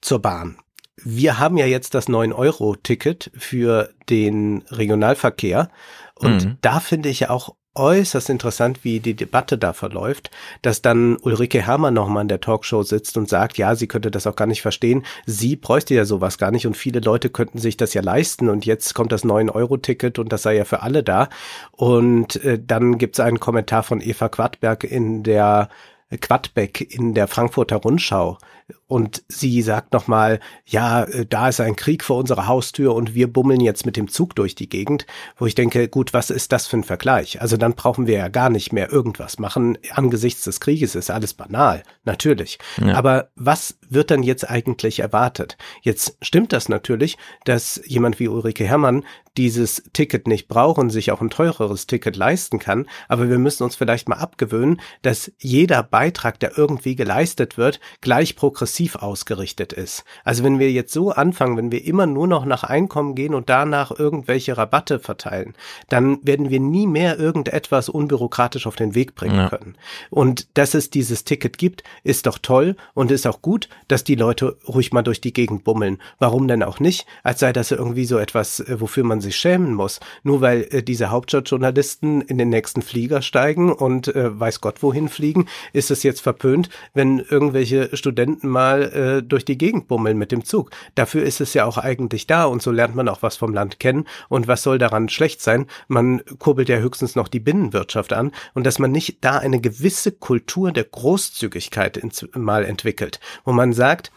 zur 0.01 0.19
Bahn 0.19 0.57
wir 1.03 1.39
haben 1.39 1.57
ja 1.57 1.65
jetzt 1.65 1.93
das 1.93 2.07
9-Euro-Ticket 2.07 3.31
für 3.35 3.89
den 4.09 4.63
Regionalverkehr. 4.69 5.69
Und 6.15 6.45
mhm. 6.45 6.57
da 6.61 6.79
finde 6.79 7.09
ich 7.09 7.21
ja 7.21 7.29
auch 7.29 7.55
äußerst 7.75 8.29
interessant, 8.29 8.83
wie 8.83 8.99
die 8.99 9.15
Debatte 9.15 9.57
da 9.57 9.73
verläuft, 9.73 10.31
dass 10.61 10.81
dann 10.81 11.17
Ulrike 11.17 11.61
Herrmann 11.61 11.93
nochmal 11.93 12.23
in 12.23 12.27
der 12.27 12.41
Talkshow 12.41 12.83
sitzt 12.83 13.15
und 13.15 13.29
sagt, 13.29 13.57
ja, 13.57 13.75
sie 13.75 13.87
könnte 13.87 14.11
das 14.11 14.27
auch 14.27 14.35
gar 14.35 14.47
nicht 14.47 14.61
verstehen. 14.61 15.05
Sie 15.25 15.55
bräuchte 15.55 15.93
ja 15.93 16.03
sowas 16.03 16.37
gar 16.37 16.51
nicht 16.51 16.67
und 16.67 16.75
viele 16.75 16.99
Leute 16.99 17.29
könnten 17.29 17.59
sich 17.59 17.77
das 17.77 17.93
ja 17.93 18.01
leisten 18.01 18.49
und 18.49 18.65
jetzt 18.65 18.95
kommt 18.95 19.11
das 19.11 19.23
9-Euro-Ticket 19.23 20.19
und 20.19 20.33
das 20.33 20.41
sei 20.41 20.57
ja 20.57 20.65
für 20.65 20.81
alle 20.81 21.03
da. 21.03 21.29
Und 21.71 22.43
äh, 22.43 22.59
dann 22.61 22.97
gibt 22.97 23.15
es 23.15 23.19
einen 23.19 23.39
Kommentar 23.39 23.83
von 23.83 24.01
Eva 24.01 24.29
Quadberg 24.29 24.83
in 24.83 25.23
der 25.23 25.69
Quadbeck 26.17 26.81
in 26.93 27.13
der 27.13 27.27
Frankfurter 27.27 27.77
Rundschau, 27.77 28.39
und 28.87 29.23
sie 29.27 29.61
sagt 29.61 29.93
nochmal, 29.93 30.39
ja, 30.65 31.03
äh, 31.03 31.25
da 31.25 31.49
ist 31.49 31.61
ein 31.61 31.75
Krieg 31.75 32.03
vor 32.03 32.17
unserer 32.17 32.47
Haustür 32.47 32.95
und 32.95 33.13
wir 33.13 33.31
bummeln 33.31 33.61
jetzt 33.61 33.85
mit 33.85 33.97
dem 33.97 34.07
Zug 34.07 34.35
durch 34.35 34.55
die 34.55 34.69
Gegend, 34.69 35.05
wo 35.37 35.45
ich 35.45 35.55
denke, 35.55 35.87
gut, 35.87 36.13
was 36.13 36.29
ist 36.29 36.51
das 36.51 36.67
für 36.67 36.77
ein 36.77 36.83
Vergleich? 36.83 37.41
Also 37.41 37.57
dann 37.57 37.75
brauchen 37.75 38.07
wir 38.07 38.17
ja 38.17 38.27
gar 38.27 38.49
nicht 38.49 38.73
mehr 38.73 38.91
irgendwas 38.91 39.39
machen. 39.39 39.77
Angesichts 39.91 40.43
des 40.43 40.59
Krieges 40.59 40.95
ist 40.95 41.11
alles 41.11 41.33
banal, 41.33 41.83
natürlich. 42.03 42.59
Ja. 42.83 42.95
Aber 42.95 43.29
was 43.35 43.77
wird 43.89 44.11
dann 44.11 44.23
jetzt 44.23 44.49
eigentlich 44.49 44.99
erwartet? 44.99 45.57
Jetzt 45.81 46.17
stimmt 46.21 46.53
das 46.53 46.69
natürlich, 46.69 47.17
dass 47.45 47.81
jemand 47.85 48.19
wie 48.19 48.27
Ulrike 48.27 48.65
Herrmann 48.65 49.03
dieses 49.37 49.83
Ticket 49.93 50.27
nicht 50.27 50.47
braucht 50.47 50.79
und 50.79 50.89
sich 50.89 51.11
auch 51.11 51.21
ein 51.21 51.29
teureres 51.29 51.87
Ticket 51.87 52.15
leisten 52.17 52.59
kann. 52.59 52.87
Aber 53.07 53.29
wir 53.29 53.37
müssen 53.37 53.63
uns 53.63 53.75
vielleicht 53.75 54.09
mal 54.09 54.17
abgewöhnen, 54.17 54.81
dass 55.01 55.31
jeder 55.37 55.81
Beitrag, 55.81 56.39
der 56.39 56.57
irgendwie 56.57 56.95
geleistet 56.95 57.57
wird, 57.57 57.79
gleich 58.01 58.35
pro 58.35 58.51
progressiv 58.59 58.97
ausgerichtet 58.97 59.71
ist. 59.71 60.03
Also 60.25 60.43
wenn 60.43 60.59
wir 60.59 60.69
jetzt 60.69 60.91
so 60.91 61.11
anfangen, 61.11 61.55
wenn 61.55 61.71
wir 61.71 61.85
immer 61.85 62.05
nur 62.05 62.27
noch 62.27 62.43
nach 62.43 62.65
Einkommen 62.65 63.15
gehen 63.15 63.33
und 63.33 63.49
danach 63.49 63.97
irgendwelche 63.97 64.57
Rabatte 64.57 64.99
verteilen, 64.99 65.53
dann 65.87 66.19
werden 66.23 66.49
wir 66.49 66.59
nie 66.59 66.85
mehr 66.85 67.17
irgendetwas 67.17 67.87
unbürokratisch 67.87 68.67
auf 68.67 68.75
den 68.75 68.95
Weg 68.95 69.15
bringen 69.15 69.35
Ja. 69.37 69.49
können. 69.49 69.75
Und 70.09 70.57
dass 70.57 70.73
es 70.73 70.89
dieses 70.89 71.23
Ticket 71.23 71.57
gibt, 71.57 71.83
ist 72.03 72.25
doch 72.25 72.37
toll 72.37 72.75
und 72.93 73.11
ist 73.11 73.25
auch 73.27 73.41
gut, 73.41 73.69
dass 73.87 74.03
die 74.03 74.15
Leute 74.15 74.57
ruhig 74.67 74.91
mal 74.91 75.03
durch 75.03 75.21
die 75.21 75.31
Gegend 75.31 75.63
bummeln. 75.63 75.97
Warum 76.17 76.49
denn 76.49 76.61
auch 76.61 76.81
nicht? 76.81 77.05
Als 77.23 77.39
sei 77.39 77.53
das 77.53 77.71
irgendwie 77.71 78.03
so 78.05 78.17
etwas, 78.17 78.59
äh, 78.59 78.81
wofür 78.81 79.05
man 79.05 79.21
sich 79.21 79.37
schämen 79.37 79.73
muss. 79.73 80.01
Nur 80.23 80.41
weil 80.41 80.67
äh, 80.71 80.83
diese 80.83 81.11
Hauptstadtjournalisten 81.11 82.21
in 82.23 82.37
den 82.37 82.49
nächsten 82.49 82.81
Flieger 82.81 83.21
steigen 83.21 83.71
und 83.71 84.09
äh, 84.09 84.37
weiß 84.37 84.59
Gott 84.59 84.83
wohin 84.83 85.07
fliegen, 85.07 85.45
ist 85.71 85.91
es 85.91 86.03
jetzt 86.03 86.19
verpönt, 86.19 86.69
wenn 86.93 87.19
irgendwelche 87.19 87.95
Studenten 87.95 88.48
mal 88.49 88.83
äh, 88.83 89.23
durch 89.23 89.45
die 89.45 89.57
Gegend 89.57 89.87
bummeln 89.87 90.17
mit 90.17 90.31
dem 90.31 90.43
Zug. 90.43 90.71
Dafür 90.95 91.23
ist 91.23 91.41
es 91.41 91.53
ja 91.53 91.65
auch 91.65 91.77
eigentlich 91.77 92.27
da 92.27 92.45
und 92.45 92.61
so 92.61 92.71
lernt 92.71 92.95
man 92.95 93.07
auch 93.07 93.21
was 93.21 93.37
vom 93.37 93.53
Land 93.53 93.79
kennen. 93.79 94.05
Und 94.27 94.47
was 94.47 94.63
soll 94.63 94.77
daran 94.77 95.09
schlecht 95.09 95.41
sein? 95.41 95.67
Man 95.87 96.21
kurbelt 96.39 96.69
ja 96.69 96.77
höchstens 96.77 97.15
noch 97.15 97.27
die 97.27 97.39
Binnenwirtschaft 97.39 98.13
an 98.13 98.31
und 98.53 98.65
dass 98.65 98.79
man 98.79 98.91
nicht 98.91 99.19
da 99.21 99.37
eine 99.37 99.61
gewisse 99.61 100.11
Kultur 100.11 100.71
der 100.71 100.83
Großzügigkeit 100.83 101.97
ins, 101.97 102.27
mal 102.33 102.65
entwickelt, 102.65 103.19
wo 103.45 103.51
man 103.51 103.73
sagt, 103.73 104.11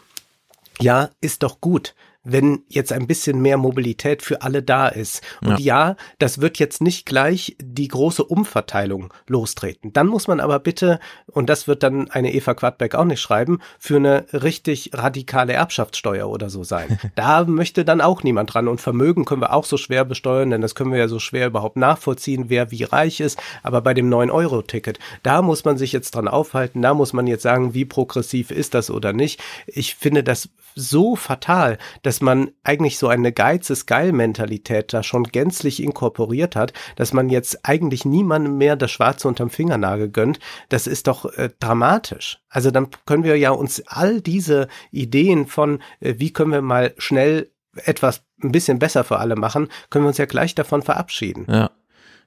ja, 0.81 1.09
ist 1.21 1.43
doch 1.43 1.61
gut, 1.61 1.95
wenn 2.23 2.63
jetzt 2.69 2.93
ein 2.93 3.07
bisschen 3.07 3.41
mehr 3.41 3.57
Mobilität 3.57 4.21
für 4.21 4.41
alle 4.41 4.63
da 4.63 4.87
ist. 4.87 5.21
Und 5.41 5.59
ja. 5.59 5.95
das 6.19 6.39
wird 6.39 6.57
jetzt 6.57 6.81
nicht 6.81 7.05
gleich 7.05 7.57
die 7.61 7.87
große 7.87 8.23
Umverteilung 8.23 9.13
lostreten. 9.27 9.91
Dann 9.93 10.07
muss 10.07 10.27
man 10.27 10.39
aber 10.39 10.59
bitte, 10.59 10.99
und 11.27 11.49
das 11.49 11.67
wird 11.67 11.83
dann 11.83 12.09
eine 12.09 12.33
Eva 12.33 12.53
Quadbeck 12.53 12.95
auch 12.95 13.05
nicht 13.05 13.21
schreiben, 13.21 13.59
für 13.77 13.97
eine 13.97 14.25
richtig 14.31 14.91
radikale 14.93 15.53
Erbschaftssteuer 15.53 16.29
oder 16.29 16.49
so 16.49 16.63
sein. 16.63 16.99
da 17.15 17.43
möchte 17.43 17.83
dann 17.83 18.01
auch 18.01 18.23
niemand 18.23 18.53
dran. 18.53 18.67
Und 18.67 18.79
Vermögen 18.79 19.25
können 19.25 19.41
wir 19.41 19.53
auch 19.53 19.65
so 19.65 19.77
schwer 19.77 20.05
besteuern, 20.05 20.49
denn 20.49 20.61
das 20.61 20.75
können 20.75 20.91
wir 20.91 20.99
ja 20.99 21.07
so 21.07 21.19
schwer 21.19 21.47
überhaupt 21.47 21.75
nachvollziehen, 21.75 22.45
wer 22.47 22.71
wie 22.71 22.83
reich 22.83 23.19
ist. 23.19 23.41
Aber 23.63 23.81
bei 23.81 23.93
dem 23.93 24.09
9-Euro-Ticket, 24.09 24.99
da 25.23 25.41
muss 25.41 25.65
man 25.65 25.77
sich 25.77 25.91
jetzt 25.91 26.15
dran 26.15 26.27
aufhalten, 26.27 26.81
da 26.81 26.93
muss 26.93 27.11
man 27.11 27.27
jetzt 27.27 27.43
sagen, 27.43 27.73
wie 27.73 27.85
progressiv 27.85 28.49
ist 28.51 28.73
das 28.73 28.89
oder 28.89 29.11
nicht. 29.11 29.41
Ich 29.67 29.95
finde 29.95 30.23
das 30.23 30.49
so 30.75 31.15
fatal, 31.15 31.77
dass 32.01 32.12
man 32.21 32.51
eigentlich 32.63 32.97
so 32.97 33.07
eine 33.07 33.31
Geiz 33.31 33.69
ist 33.69 33.85
geil 33.85 34.11
Mentalität 34.11 34.93
da 34.93 35.03
schon 35.03 35.23
gänzlich 35.23 35.81
inkorporiert 35.81 36.55
hat, 36.55 36.73
dass 36.95 37.13
man 37.13 37.29
jetzt 37.29 37.65
eigentlich 37.65 38.05
niemandem 38.05 38.57
mehr 38.57 38.75
das 38.75 38.91
Schwarze 38.91 39.27
unterm 39.27 39.49
Fingernagel 39.49 40.09
gönnt. 40.09 40.39
Das 40.69 40.87
ist 40.87 41.07
doch 41.07 41.25
äh, 41.37 41.49
dramatisch. 41.59 42.39
Also 42.49 42.71
dann 42.71 42.87
können 43.05 43.23
wir 43.23 43.37
ja 43.37 43.51
uns 43.51 43.83
all 43.87 44.21
diese 44.21 44.67
Ideen 44.91 45.47
von, 45.47 45.79
äh, 45.99 46.15
wie 46.17 46.33
können 46.33 46.51
wir 46.51 46.61
mal 46.61 46.93
schnell 46.97 47.49
etwas 47.75 48.23
ein 48.43 48.51
bisschen 48.51 48.79
besser 48.79 49.03
für 49.03 49.19
alle 49.19 49.35
machen, 49.35 49.69
können 49.89 50.05
wir 50.05 50.09
uns 50.09 50.17
ja 50.17 50.25
gleich 50.25 50.55
davon 50.55 50.81
verabschieden. 50.81 51.45
Ja. 51.49 51.71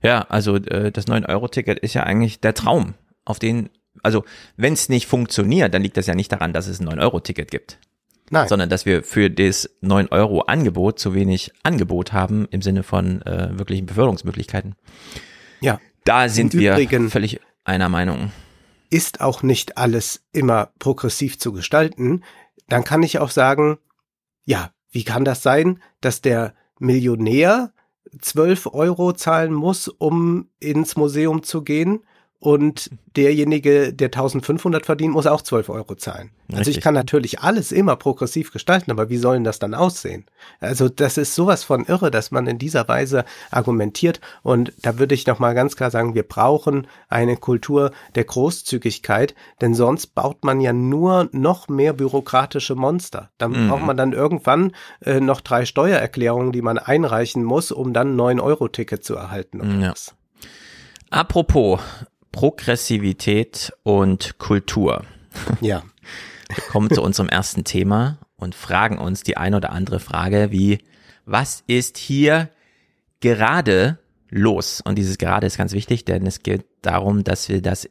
Ja, 0.02 0.26
also 0.28 0.56
äh, 0.56 0.92
das 0.92 1.06
9-Euro-Ticket 1.06 1.78
ist 1.78 1.94
ja 1.94 2.02
eigentlich 2.02 2.40
der 2.40 2.54
Traum, 2.54 2.94
auf 3.24 3.38
den, 3.38 3.70
also 4.02 4.24
wenn 4.56 4.74
es 4.74 4.88
nicht 4.88 5.06
funktioniert, 5.06 5.72
dann 5.72 5.82
liegt 5.82 5.96
das 5.96 6.06
ja 6.06 6.14
nicht 6.14 6.30
daran, 6.30 6.52
dass 6.52 6.66
es 6.66 6.80
ein 6.80 6.88
9-Euro-Ticket 6.88 7.50
gibt, 7.50 7.78
Nein. 8.30 8.48
sondern 8.48 8.68
dass 8.68 8.86
wir 8.86 9.02
für 9.04 9.30
das 9.30 9.70
9-Euro-Angebot 9.82 10.98
zu 10.98 11.14
wenig 11.14 11.52
Angebot 11.62 12.12
haben 12.12 12.46
im 12.50 12.60
Sinne 12.62 12.82
von 12.82 13.22
äh, 13.22 13.50
wirklichen 13.58 13.86
Beförderungsmöglichkeiten. 13.86 14.74
ja. 15.60 15.78
Da 16.04 16.28
sind 16.28 16.54
Im 16.54 16.60
wir 16.60 16.72
Übrigen- 16.74 17.10
völlig 17.10 17.40
einer 17.64 17.88
Meinung. 17.88 18.30
ist 18.90 19.20
auch 19.20 19.42
nicht 19.42 19.76
alles 19.76 20.22
immer 20.32 20.70
progressiv 20.78 21.36
zu 21.40 21.52
gestalten, 21.52 22.22
dann 22.68 22.84
kann 22.84 23.02
ich 23.02 23.18
auch 23.18 23.30
sagen, 23.30 23.78
ja, 24.44 24.70
wie 24.92 25.02
kann 25.02 25.24
das 25.24 25.42
sein, 25.42 25.82
dass 26.00 26.20
der 26.20 26.54
Millionär 26.78 27.72
12 28.20 28.66
Euro 28.72 29.12
zahlen 29.14 29.52
muss, 29.52 29.88
um 29.88 30.48
ins 30.60 30.94
Museum 30.96 31.42
zu 31.42 31.62
gehen 31.62 32.04
und 32.38 32.90
derjenige, 33.16 33.92
der 33.94 34.06
1500 34.08 34.84
verdient, 34.84 35.14
muss 35.14 35.26
auch 35.26 35.40
12 35.42 35.68
Euro 35.70 35.94
zahlen. 35.94 36.30
Also 36.52 36.70
ich 36.70 36.80
kann 36.80 36.94
natürlich 36.94 37.40
alles 37.40 37.72
immer 37.72 37.96
progressiv 37.96 38.52
gestalten, 38.52 38.90
aber 38.90 39.08
wie 39.08 39.16
sollen 39.16 39.42
das 39.42 39.58
dann 39.58 39.74
aussehen? 39.74 40.26
Also 40.60 40.88
das 40.88 41.16
ist 41.16 41.34
sowas 41.34 41.64
von 41.64 41.86
irre, 41.86 42.10
dass 42.10 42.30
man 42.30 42.46
in 42.46 42.58
dieser 42.58 42.86
Weise 42.88 43.24
argumentiert 43.50 44.20
und 44.42 44.72
da 44.82 44.98
würde 44.98 45.14
ich 45.14 45.26
noch 45.26 45.38
mal 45.38 45.54
ganz 45.54 45.76
klar 45.76 45.90
sagen, 45.90 46.14
wir 46.14 46.22
brauchen 46.22 46.86
eine 47.08 47.36
Kultur 47.36 47.90
der 48.14 48.24
Großzügigkeit, 48.24 49.34
denn 49.60 49.74
sonst 49.74 50.08
baut 50.14 50.44
man 50.44 50.60
ja 50.60 50.72
nur 50.72 51.28
noch 51.32 51.68
mehr 51.68 51.94
bürokratische 51.94 52.74
Monster. 52.74 53.30
Dann 53.38 53.52
Mhm. 53.52 53.68
braucht 53.68 53.82
man 53.82 53.96
dann 53.96 54.12
irgendwann 54.12 54.72
äh, 55.00 55.20
noch 55.20 55.40
drei 55.40 55.64
Steuererklärungen, 55.64 56.52
die 56.52 56.62
man 56.62 56.78
einreichen 56.78 57.42
muss, 57.44 57.72
um 57.72 57.92
dann 57.92 58.14
ein 58.14 58.20
9-Euro-Ticket 58.38 59.02
zu 59.04 59.14
erhalten. 59.16 59.60
Oder 59.62 59.74
Ja. 59.80 59.90
was. 59.92 60.14
Apropos 61.10 61.80
Progressivität 62.36 63.72
und 63.82 64.36
Kultur. 64.36 65.06
ja. 65.62 65.82
Wir 66.54 66.64
kommen 66.64 66.90
zu 66.90 67.02
unserem 67.02 67.30
ersten 67.30 67.64
Thema 67.64 68.18
und 68.36 68.54
fragen 68.54 68.98
uns 68.98 69.22
die 69.22 69.38
ein 69.38 69.54
oder 69.54 69.72
andere 69.72 70.00
Frage 70.00 70.50
wie, 70.50 70.80
was 71.24 71.64
ist 71.66 71.96
hier 71.96 72.50
gerade 73.20 73.98
los? 74.28 74.82
Und 74.84 74.98
dieses 74.98 75.16
gerade 75.16 75.46
ist 75.46 75.56
ganz 75.56 75.72
wichtig, 75.72 76.04
denn 76.04 76.26
es 76.26 76.42
geht 76.42 76.66
darum, 76.82 77.24
dass 77.24 77.48
wir 77.48 77.62
das 77.62 77.88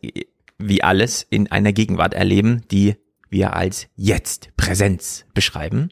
wie 0.60 0.84
alles 0.84 1.26
in 1.28 1.52
einer 1.52 1.74
Gegenwart 1.74 2.14
erleben, 2.14 2.62
die 2.70 2.98
wir 3.30 3.56
als 3.56 3.88
jetzt 3.96 4.56
Präsenz 4.58 5.26
beschreiben. 5.34 5.90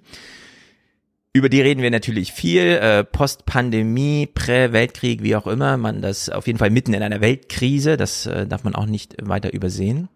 Über 1.36 1.50
die 1.50 1.62
reden 1.62 1.82
wir 1.82 1.90
natürlich 1.90 2.32
viel, 2.32 2.62
äh, 2.62 3.04
Postpandemie, 3.04 4.28
Prä-Weltkrieg, 4.28 5.24
wie 5.24 5.36
auch 5.36 5.48
immer, 5.48 5.78
man 5.78 6.02
das 6.02 6.30
auf 6.30 6.46
jeden 6.46 6.60
Fall 6.60 6.70
mitten 6.70 6.94
in 6.94 7.02
einer 7.02 7.22
Weltkrise, 7.22 7.98
das 7.98 8.28
äh, 8.28 8.46
darf 8.46 8.64
man 8.64 8.76
auch 8.76 8.86
nicht 8.86 9.16
weiter 9.20 9.52
übersehen. 9.52 10.10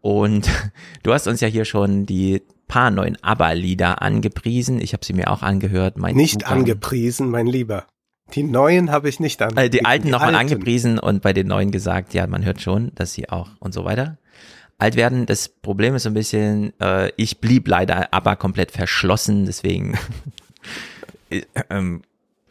Und 0.00 0.48
du 1.02 1.12
hast 1.12 1.26
uns 1.26 1.40
ja 1.40 1.48
hier 1.48 1.64
schon 1.64 2.06
die 2.06 2.42
paar 2.68 2.92
neuen 2.92 3.18
ABBA-Lieder 3.22 4.02
angepriesen. 4.02 4.80
Ich 4.80 4.92
habe 4.92 5.04
sie 5.04 5.14
mir 5.14 5.30
auch 5.32 5.42
angehört. 5.42 5.98
Mein 5.98 6.14
Nicht 6.14 6.40
Zugang- 6.40 6.58
angepriesen, 6.60 7.28
mein 7.28 7.46
Lieber. 7.48 7.86
Die 8.34 8.44
neuen 8.44 8.92
habe 8.92 9.08
ich 9.08 9.18
nicht 9.18 9.40
äh, 9.40 9.44
angepriesen. 9.44 9.70
Die 9.72 9.84
alten 9.84 10.10
nochmal 10.10 10.36
angepriesen 10.36 11.00
und 11.00 11.22
bei 11.22 11.32
den 11.32 11.48
neuen 11.48 11.72
gesagt, 11.72 12.14
ja, 12.14 12.26
man 12.28 12.44
hört 12.44 12.60
schon, 12.62 12.92
dass 12.94 13.12
sie 13.12 13.28
auch 13.28 13.50
und 13.58 13.74
so 13.74 13.84
weiter 13.84 14.16
alt 14.78 14.94
werden. 14.96 15.26
Das 15.26 15.48
Problem 15.48 15.94
ist 15.96 16.04
so 16.04 16.10
ein 16.10 16.14
bisschen, 16.14 16.72
äh, 16.80 17.10
ich 17.16 17.40
blieb 17.40 17.68
leider 17.68 18.14
ABBA 18.14 18.36
komplett 18.36 18.70
verschlossen, 18.70 19.44
deswegen 19.44 19.98
äh, 21.32 21.44
ähm, 21.70 22.02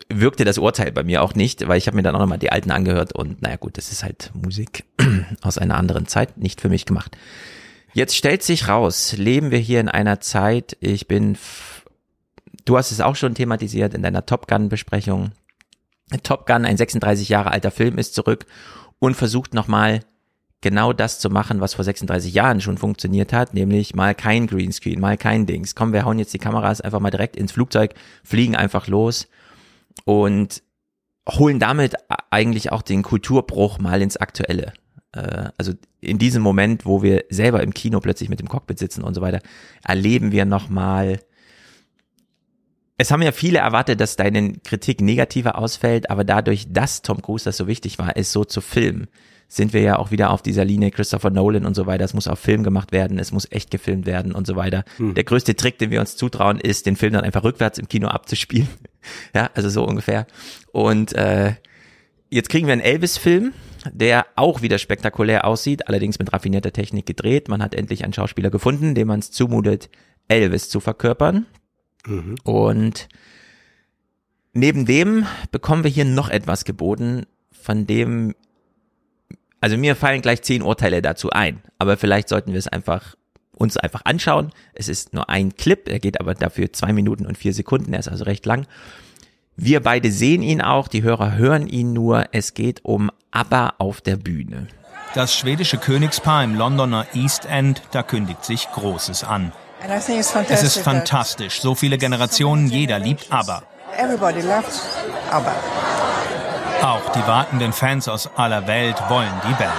wirkte 0.09 0.45
das 0.45 0.57
Urteil 0.57 0.91
bei 0.91 1.03
mir 1.03 1.21
auch 1.21 1.35
nicht, 1.35 1.67
weil 1.67 1.77
ich 1.77 1.87
habe 1.87 1.95
mir 1.95 2.03
dann 2.03 2.15
auch 2.15 2.19
nochmal 2.19 2.39
die 2.39 2.51
alten 2.51 2.71
angehört 2.71 3.13
und 3.13 3.41
naja 3.41 3.55
gut, 3.55 3.77
das 3.77 3.91
ist 3.91 4.03
halt 4.03 4.31
Musik 4.33 4.85
aus 5.41 5.57
einer 5.57 5.77
anderen 5.77 6.07
Zeit, 6.07 6.37
nicht 6.37 6.61
für 6.61 6.69
mich 6.69 6.85
gemacht. 6.85 7.17
Jetzt 7.93 8.15
stellt 8.15 8.41
sich 8.43 8.67
raus, 8.67 9.13
leben 9.17 9.51
wir 9.51 9.59
hier 9.59 9.79
in 9.79 9.89
einer 9.89 10.21
Zeit, 10.21 10.77
ich 10.79 11.07
bin, 11.07 11.37
du 12.65 12.77
hast 12.77 12.91
es 12.91 13.01
auch 13.01 13.15
schon 13.15 13.35
thematisiert 13.35 13.93
in 13.93 14.01
deiner 14.01 14.25
Top 14.25 14.47
Gun 14.47 14.69
Besprechung. 14.69 15.31
Top 16.23 16.45
Gun, 16.45 16.65
ein 16.65 16.77
36 16.77 17.29
Jahre 17.29 17.51
alter 17.51 17.71
Film, 17.71 17.97
ist 17.97 18.15
zurück 18.15 18.45
und 18.99 19.15
versucht 19.15 19.53
nochmal 19.53 20.01
genau 20.61 20.93
das 20.93 21.19
zu 21.19 21.29
machen, 21.29 21.59
was 21.59 21.73
vor 21.73 21.83
36 21.83 22.33
Jahren 22.33 22.61
schon 22.61 22.77
funktioniert 22.77 23.33
hat, 23.33 23.53
nämlich 23.53 23.95
mal 23.95 24.15
kein 24.15 24.47
Greenscreen, 24.47 24.99
mal 24.99 25.17
kein 25.17 25.45
Dings. 25.45 25.75
Komm, 25.75 25.91
wir 25.91 26.05
hauen 26.05 26.19
jetzt 26.19 26.33
die 26.33 26.39
Kameras 26.39 26.81
einfach 26.81 26.99
mal 26.99 27.09
direkt 27.09 27.35
ins 27.35 27.51
Flugzeug, 27.51 27.93
fliegen 28.23 28.55
einfach 28.55 28.87
los 28.87 29.27
und 30.05 30.61
holen 31.27 31.59
damit 31.59 31.95
eigentlich 32.29 32.71
auch 32.71 32.81
den 32.81 33.03
Kulturbruch 33.03 33.79
mal 33.79 34.01
ins 34.01 34.17
Aktuelle. 34.17 34.73
Äh, 35.13 35.49
Also 35.57 35.73
in 35.99 36.19
diesem 36.19 36.43
Moment, 36.43 36.85
wo 36.85 37.01
wir 37.01 37.25
selber 37.29 37.61
im 37.63 37.73
Kino 37.73 37.99
plötzlich 37.99 38.29
mit 38.29 38.39
dem 38.39 38.49
Cockpit 38.49 38.79
sitzen 38.79 39.03
und 39.03 39.13
so 39.13 39.21
weiter, 39.21 39.39
erleben 39.83 40.31
wir 40.31 40.45
nochmal 40.45 41.19
es 43.01 43.09
haben 43.09 43.23
ja 43.23 43.31
viele 43.31 43.57
erwartet, 43.57 43.99
dass 43.99 44.15
deine 44.15 44.53
Kritik 44.59 45.01
negativer 45.01 45.57
ausfällt, 45.57 46.11
aber 46.11 46.23
dadurch, 46.23 46.67
dass 46.69 47.01
Tom 47.01 47.19
Cruise 47.23 47.45
das 47.45 47.57
so 47.57 47.65
wichtig 47.65 47.97
war, 47.97 48.15
es 48.15 48.31
so 48.31 48.45
zu 48.45 48.61
filmen, 48.61 49.07
sind 49.51 49.73
wir 49.73 49.81
ja 49.81 49.99
auch 49.99 50.11
wieder 50.11 50.29
auf 50.29 50.41
dieser 50.41 50.63
Linie 50.63 50.91
Christopher 50.91 51.29
Nolan 51.29 51.65
und 51.65 51.75
so 51.75 51.85
weiter. 51.85 52.05
Es 52.05 52.13
muss 52.13 52.29
auf 52.29 52.39
Film 52.39 52.63
gemacht 52.63 52.93
werden, 52.93 53.19
es 53.19 53.33
muss 53.33 53.51
echt 53.51 53.69
gefilmt 53.69 54.05
werden 54.05 54.31
und 54.31 54.47
so 54.47 54.55
weiter. 54.55 54.85
Der 54.97 55.25
größte 55.25 55.57
Trick, 55.57 55.77
den 55.77 55.91
wir 55.91 55.99
uns 55.99 56.15
zutrauen, 56.15 56.57
ist, 56.57 56.85
den 56.85 56.95
Film 56.95 57.11
dann 57.11 57.25
einfach 57.25 57.43
rückwärts 57.43 57.77
im 57.77 57.89
Kino 57.89 58.07
abzuspielen. 58.07 58.69
ja, 59.35 59.49
also 59.53 59.69
so 59.69 59.85
ungefähr. 59.85 60.25
Und 60.71 61.11
äh, 61.15 61.55
jetzt 62.29 62.47
kriegen 62.47 62.65
wir 62.65 62.71
einen 62.71 62.81
Elvis-Film, 62.81 63.51
der 63.91 64.25
auch 64.37 64.61
wieder 64.61 64.77
spektakulär 64.77 65.43
aussieht, 65.43 65.89
allerdings 65.89 66.17
mit 66.17 66.31
raffinierter 66.31 66.71
Technik 66.71 67.05
gedreht. 67.05 67.49
Man 67.49 67.61
hat 67.61 67.75
endlich 67.75 68.05
einen 68.05 68.13
Schauspieler 68.13 68.51
gefunden, 68.51 68.95
dem 68.95 69.09
man 69.09 69.19
es 69.19 69.31
zumutet, 69.31 69.89
Elvis 70.29 70.69
zu 70.69 70.79
verkörpern. 70.79 71.45
Mhm. 72.07 72.35
Und 72.45 73.09
neben 74.53 74.85
dem 74.85 75.25
bekommen 75.51 75.83
wir 75.83 75.91
hier 75.91 76.05
noch 76.05 76.29
etwas 76.29 76.63
geboten, 76.63 77.25
von 77.51 77.85
dem, 77.85 78.33
also 79.61 79.77
mir 79.77 79.95
fallen 79.95 80.21
gleich 80.21 80.41
zehn 80.41 80.61
Urteile 80.61 81.01
dazu 81.01 81.29
ein, 81.29 81.61
aber 81.79 81.95
vielleicht 81.95 82.27
sollten 82.27 82.51
wir 82.51 82.59
es 82.59 82.67
einfach 82.67 83.15
uns 83.53 83.77
einfach 83.77 84.01
anschauen. 84.05 84.51
Es 84.73 84.89
ist 84.89 85.13
nur 85.13 85.29
ein 85.29 85.55
Clip, 85.55 85.87
er 85.87 85.99
geht 85.99 86.19
aber 86.19 86.33
dafür 86.33 86.73
zwei 86.73 86.91
Minuten 86.91 87.25
und 87.27 87.37
vier 87.37 87.53
Sekunden, 87.53 87.93
er 87.93 87.99
ist 87.99 88.09
also 88.09 88.25
recht 88.25 88.45
lang. 88.45 88.65
Wir 89.55 89.81
beide 89.81 90.11
sehen 90.11 90.41
ihn 90.41 90.61
auch, 90.61 90.87
die 90.87 91.03
Hörer 91.03 91.35
hören 91.35 91.67
ihn 91.67 91.93
nur. 91.93 92.25
Es 92.31 92.55
geht 92.55 92.83
um 92.83 93.11
ABBA 93.29 93.75
auf 93.77 94.01
der 94.01 94.15
Bühne. 94.15 94.67
Das 95.13 95.37
schwedische 95.37 95.77
Königspaar 95.77 96.43
im 96.43 96.55
Londoner 96.55 97.05
East 97.13 97.45
End, 97.45 97.83
da 97.91 98.01
kündigt 98.01 98.43
sich 98.43 98.67
Großes 98.71 99.23
an. 99.23 99.51
Es 100.49 100.63
ist 100.63 100.79
fantastisch, 100.79 101.61
so 101.61 101.75
viele 101.75 101.97
Generationen, 101.97 102.67
jeder 102.67 102.97
liebt 102.97 103.31
ABBA. 103.31 103.63
Auch 106.81 107.09
die 107.13 107.27
wartenden 107.27 107.73
Fans 107.73 108.07
aus 108.07 108.29
aller 108.35 108.67
Welt 108.67 108.95
wollen 109.07 109.33
die 109.47 109.53
Band. 109.53 109.71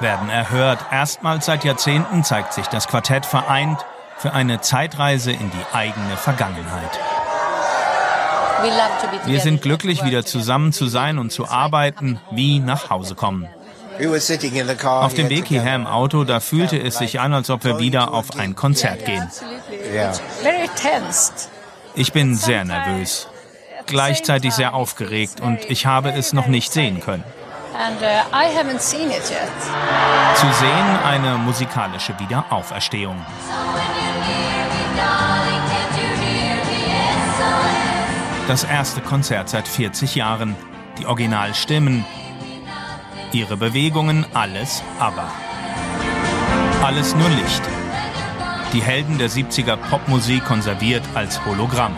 Werden 0.00 0.30
erhört. 0.30 0.78
Erstmals 0.90 1.46
seit 1.46 1.64
Jahrzehnten 1.64 2.24
zeigt 2.24 2.52
sich 2.52 2.66
das 2.66 2.88
Quartett 2.88 3.26
vereint 3.26 3.84
für 4.18 4.32
eine 4.32 4.60
Zeitreise 4.60 5.32
in 5.32 5.50
die 5.50 5.76
eigene 5.76 6.16
Vergangenheit. 6.16 7.00
Wir 9.24 9.40
sind 9.40 9.62
glücklich, 9.62 10.04
wieder 10.04 10.24
zusammen 10.24 10.72
zu 10.72 10.86
sein 10.86 11.18
und 11.18 11.32
zu 11.32 11.48
arbeiten, 11.48 12.20
wie 12.30 12.60
nach 12.60 12.90
Hause 12.90 13.16
kommen. 13.16 13.48
Auf 14.84 15.14
dem 15.14 15.28
Weg 15.28 15.46
hierher 15.46 15.74
im 15.74 15.86
Auto, 15.86 16.24
da 16.24 16.40
fühlte 16.40 16.78
es 16.78 16.98
sich 16.98 17.20
an, 17.20 17.34
als 17.34 17.50
ob 17.50 17.64
wir 17.64 17.78
wieder 17.78 18.12
auf 18.12 18.38
ein 18.38 18.54
Konzert 18.54 19.04
gehen. 19.04 19.28
Ich 21.94 22.12
bin 22.12 22.34
sehr 22.36 22.64
nervös, 22.64 23.28
gleichzeitig 23.92 24.52
sehr 24.52 24.74
aufgeregt 24.74 25.40
und 25.40 25.60
ich 25.70 25.86
habe 25.86 26.10
es 26.10 26.32
noch 26.32 26.48
nicht 26.48 26.72
sehen 26.72 26.98
können. 27.00 27.22
Uh, 27.74 27.78
zu 30.34 30.52
sehen 30.52 30.98
eine 31.04 31.38
musikalische 31.38 32.18
Wiederauferstehung. 32.18 33.24
Das 38.48 38.64
erste 38.64 39.00
Konzert 39.00 39.48
seit 39.48 39.68
40 39.68 40.16
Jahren. 40.16 40.56
Die 40.98 41.06
Originalstimmen, 41.06 42.04
ihre 43.32 43.56
Bewegungen, 43.56 44.26
alles 44.34 44.82
aber. 44.98 45.30
Alles 46.82 47.14
nur 47.14 47.30
Licht. 47.30 47.62
Die 48.72 48.82
Helden 48.82 49.18
der 49.18 49.30
70er 49.30 49.76
Popmusik 49.76 50.44
konserviert 50.44 51.02
als 51.14 51.44
Hologramm. 51.44 51.94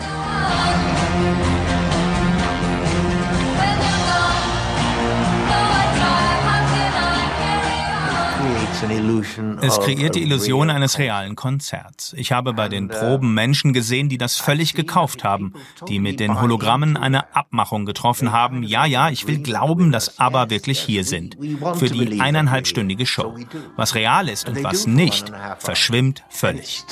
Es 9.61 9.79
kreiert 9.79 10.15
die 10.15 10.23
Illusion 10.23 10.69
eines 10.69 10.97
realen 10.97 11.35
Konzerts. 11.35 12.13
Ich 12.17 12.31
habe 12.31 12.53
bei 12.53 12.67
den 12.67 12.85
uh, 12.85 12.93
Proben 12.93 13.33
Menschen 13.33 13.73
gesehen, 13.73 14.09
die 14.09 14.17
das 14.17 14.35
völlig 14.37 14.73
gekauft 14.73 15.23
haben, 15.23 15.53
die 15.87 15.99
mit 15.99 16.19
den 16.19 16.41
Hologrammen 16.41 16.97
eine 16.97 17.35
Abmachung 17.35 17.85
getroffen 17.85 18.31
haben. 18.31 18.63
Ja, 18.63 18.85
ja, 18.85 19.09
ich 19.09 19.27
will 19.27 19.39
glauben, 19.39 19.91
dass 19.91 20.19
ABBA 20.19 20.49
wirklich 20.49 20.79
hier 20.79 21.03
sind. 21.03 21.37
Für 21.75 21.89
die 21.89 22.19
eineinhalbstündige 22.19 23.05
Show. 23.05 23.35
Was 23.75 23.95
real 23.95 24.27
ist 24.29 24.47
und 24.47 24.63
was 24.63 24.87
nicht, 24.87 25.31
verschwimmt 25.59 26.23
völlig. 26.29 26.83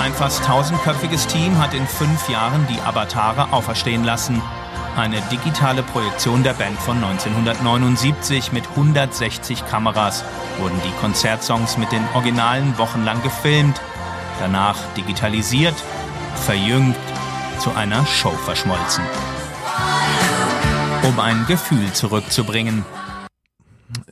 Ein 0.00 0.12
fast 0.12 0.44
tausendköpfiges 0.44 1.26
Team 1.26 1.58
hat 1.58 1.74
in 1.74 1.86
fünf 1.86 2.28
Jahren 2.28 2.66
die 2.68 2.80
Avatare 2.80 3.52
auferstehen 3.52 4.04
lassen 4.04 4.42
eine 4.96 5.20
digitale 5.22 5.82
Projektion 5.82 6.42
der 6.44 6.52
Band 6.54 6.78
von 6.78 6.96
1979 6.96 8.52
mit 8.52 8.68
160 8.68 9.66
Kameras 9.66 10.24
wurden 10.58 10.80
die 10.84 11.00
Konzertsongs 11.00 11.78
mit 11.78 11.90
den 11.90 12.04
Originalen 12.14 12.78
wochenlang 12.78 13.22
gefilmt, 13.22 13.80
danach 14.38 14.76
digitalisiert, 14.94 15.74
verjüngt, 16.36 16.96
zu 17.58 17.70
einer 17.70 18.06
Show 18.06 18.30
verschmolzen. 18.30 19.04
Um 21.02 21.18
ein 21.18 21.44
Gefühl 21.46 21.92
zurückzubringen. 21.92 22.84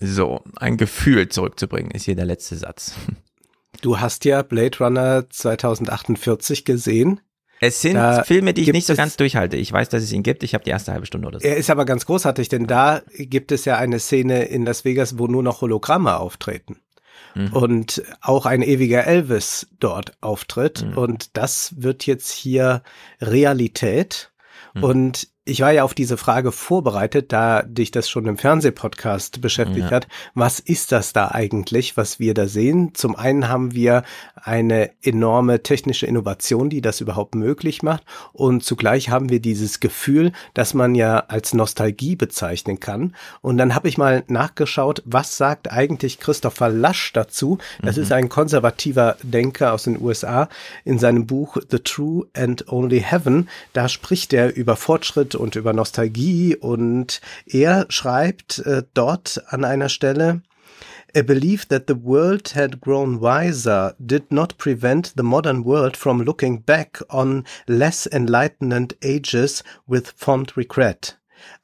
So, 0.00 0.42
ein 0.56 0.76
Gefühl 0.76 1.28
zurückzubringen 1.28 1.90
ist 1.90 2.04
hier 2.04 2.16
der 2.16 2.24
letzte 2.24 2.56
Satz. 2.56 2.94
Du 3.82 4.00
hast 4.00 4.24
ja 4.24 4.42
Blade 4.42 4.78
Runner 4.78 5.28
2048 5.28 6.64
gesehen. 6.64 7.20
Es 7.62 7.80
sind 7.80 7.94
da 7.94 8.24
Filme, 8.24 8.54
die 8.54 8.62
ich 8.62 8.72
nicht 8.72 8.88
so 8.88 8.96
ganz 8.96 9.16
durchhalte. 9.16 9.56
Ich 9.56 9.72
weiß, 9.72 9.88
dass 9.88 10.02
es 10.02 10.10
ihn 10.10 10.24
gibt. 10.24 10.42
Ich 10.42 10.52
habe 10.52 10.64
die 10.64 10.70
erste 10.70 10.92
halbe 10.92 11.06
Stunde 11.06 11.28
oder 11.28 11.38
so. 11.38 11.46
Er 11.46 11.56
ist 11.56 11.70
aber 11.70 11.84
ganz 11.84 12.06
großartig, 12.06 12.48
denn 12.48 12.66
da 12.66 13.02
gibt 13.16 13.52
es 13.52 13.64
ja 13.64 13.76
eine 13.76 14.00
Szene 14.00 14.46
in 14.46 14.64
Las 14.64 14.84
Vegas, 14.84 15.16
wo 15.16 15.28
nur 15.28 15.44
noch 15.44 15.60
Hologramme 15.60 16.18
auftreten. 16.18 16.80
Mhm. 17.36 17.52
Und 17.52 18.02
auch 18.20 18.46
ein 18.46 18.62
ewiger 18.62 19.06
Elvis 19.06 19.68
dort 19.78 20.12
auftritt. 20.20 20.84
Mhm. 20.84 20.98
Und 20.98 21.36
das 21.36 21.74
wird 21.76 22.04
jetzt 22.04 22.32
hier 22.32 22.82
Realität. 23.20 24.32
Mhm. 24.74 24.82
Und 24.82 25.28
ich 25.44 25.60
war 25.60 25.72
ja 25.72 25.82
auf 25.82 25.94
diese 25.94 26.16
Frage 26.16 26.52
vorbereitet, 26.52 27.32
da 27.32 27.62
dich 27.62 27.90
das 27.90 28.08
schon 28.08 28.26
im 28.26 28.38
Fernsehpodcast 28.38 29.40
beschäftigt 29.40 29.90
ja. 29.90 29.96
hat. 29.96 30.06
Was 30.34 30.60
ist 30.60 30.92
das 30.92 31.12
da 31.12 31.32
eigentlich, 31.32 31.96
was 31.96 32.20
wir 32.20 32.32
da 32.32 32.46
sehen? 32.46 32.94
Zum 32.94 33.16
einen 33.16 33.48
haben 33.48 33.74
wir 33.74 34.04
eine 34.36 34.90
enorme 35.02 35.64
technische 35.64 36.06
Innovation, 36.06 36.70
die 36.70 36.80
das 36.80 37.00
überhaupt 37.00 37.34
möglich 37.34 37.82
macht. 37.82 38.04
Und 38.32 38.62
zugleich 38.62 39.10
haben 39.10 39.30
wir 39.30 39.40
dieses 39.40 39.80
Gefühl, 39.80 40.30
dass 40.54 40.74
man 40.74 40.94
ja 40.94 41.18
als 41.18 41.54
Nostalgie 41.54 42.14
bezeichnen 42.14 42.78
kann. 42.78 43.16
Und 43.40 43.58
dann 43.58 43.74
habe 43.74 43.88
ich 43.88 43.98
mal 43.98 44.22
nachgeschaut, 44.28 45.02
was 45.06 45.36
sagt 45.36 45.72
eigentlich 45.72 46.20
Christopher 46.20 46.68
Lasch 46.68 47.12
dazu? 47.12 47.58
Das 47.82 47.96
mhm. 47.96 48.02
ist 48.02 48.12
ein 48.12 48.28
konservativer 48.28 49.16
Denker 49.24 49.72
aus 49.72 49.84
den 49.84 50.00
USA 50.00 50.48
in 50.84 51.00
seinem 51.00 51.26
Buch 51.26 51.56
The 51.68 51.80
True 51.80 52.28
and 52.32 52.70
Only 52.70 53.00
Heaven. 53.00 53.48
Da 53.72 53.88
spricht 53.88 54.32
er 54.32 54.54
über 54.54 54.76
Fortschritt 54.76 55.31
und 55.34 55.56
über 55.56 55.72
Nostalgie 55.72 56.56
und 56.56 57.20
er 57.46 57.86
schreibt 57.88 58.60
äh, 58.60 58.82
dort 58.94 59.42
an 59.48 59.64
einer 59.64 59.88
Stelle, 59.88 60.42
A 61.14 61.20
belief 61.20 61.66
that 61.66 61.88
the 61.88 61.94
world 61.94 62.54
had 62.54 62.80
grown 62.80 63.20
wiser 63.20 63.94
did 63.98 64.32
not 64.32 64.56
prevent 64.56 65.12
the 65.14 65.22
modern 65.22 65.62
world 65.62 65.94
from 65.94 66.22
looking 66.22 66.62
back 66.62 67.02
on 67.10 67.44
less 67.66 68.06
enlightened 68.06 68.96
ages 69.02 69.62
with 69.86 70.14
fond 70.16 70.56
regret. 70.56 71.18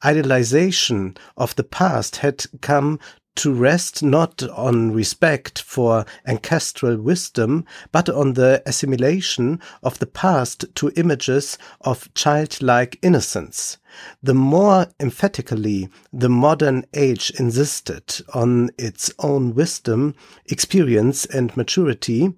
Idealization 0.05 1.15
of 1.35 1.55
the 1.55 1.63
past 1.63 2.17
had 2.17 2.45
come 2.61 2.99
to 3.39 3.53
rest 3.53 4.03
not 4.03 4.43
on 4.43 4.91
respect 4.91 5.61
for 5.61 6.05
ancestral 6.27 6.97
wisdom, 6.97 7.63
but 7.93 8.09
on 8.09 8.33
the 8.33 8.61
assimilation 8.65 9.61
of 9.81 9.97
the 9.99 10.05
past 10.05 10.65
to 10.75 10.91
images 10.97 11.57
of 11.79 12.13
childlike 12.13 12.99
innocence. 13.01 13.77
The 14.21 14.33
more 14.33 14.87
emphatically 14.99 15.87
the 16.11 16.27
modern 16.27 16.83
age 16.93 17.31
insisted 17.39 18.21
on 18.33 18.71
its 18.77 19.09
own 19.19 19.55
wisdom, 19.55 20.15
experience, 20.47 21.23
and 21.25 21.55
maturity, 21.55 22.33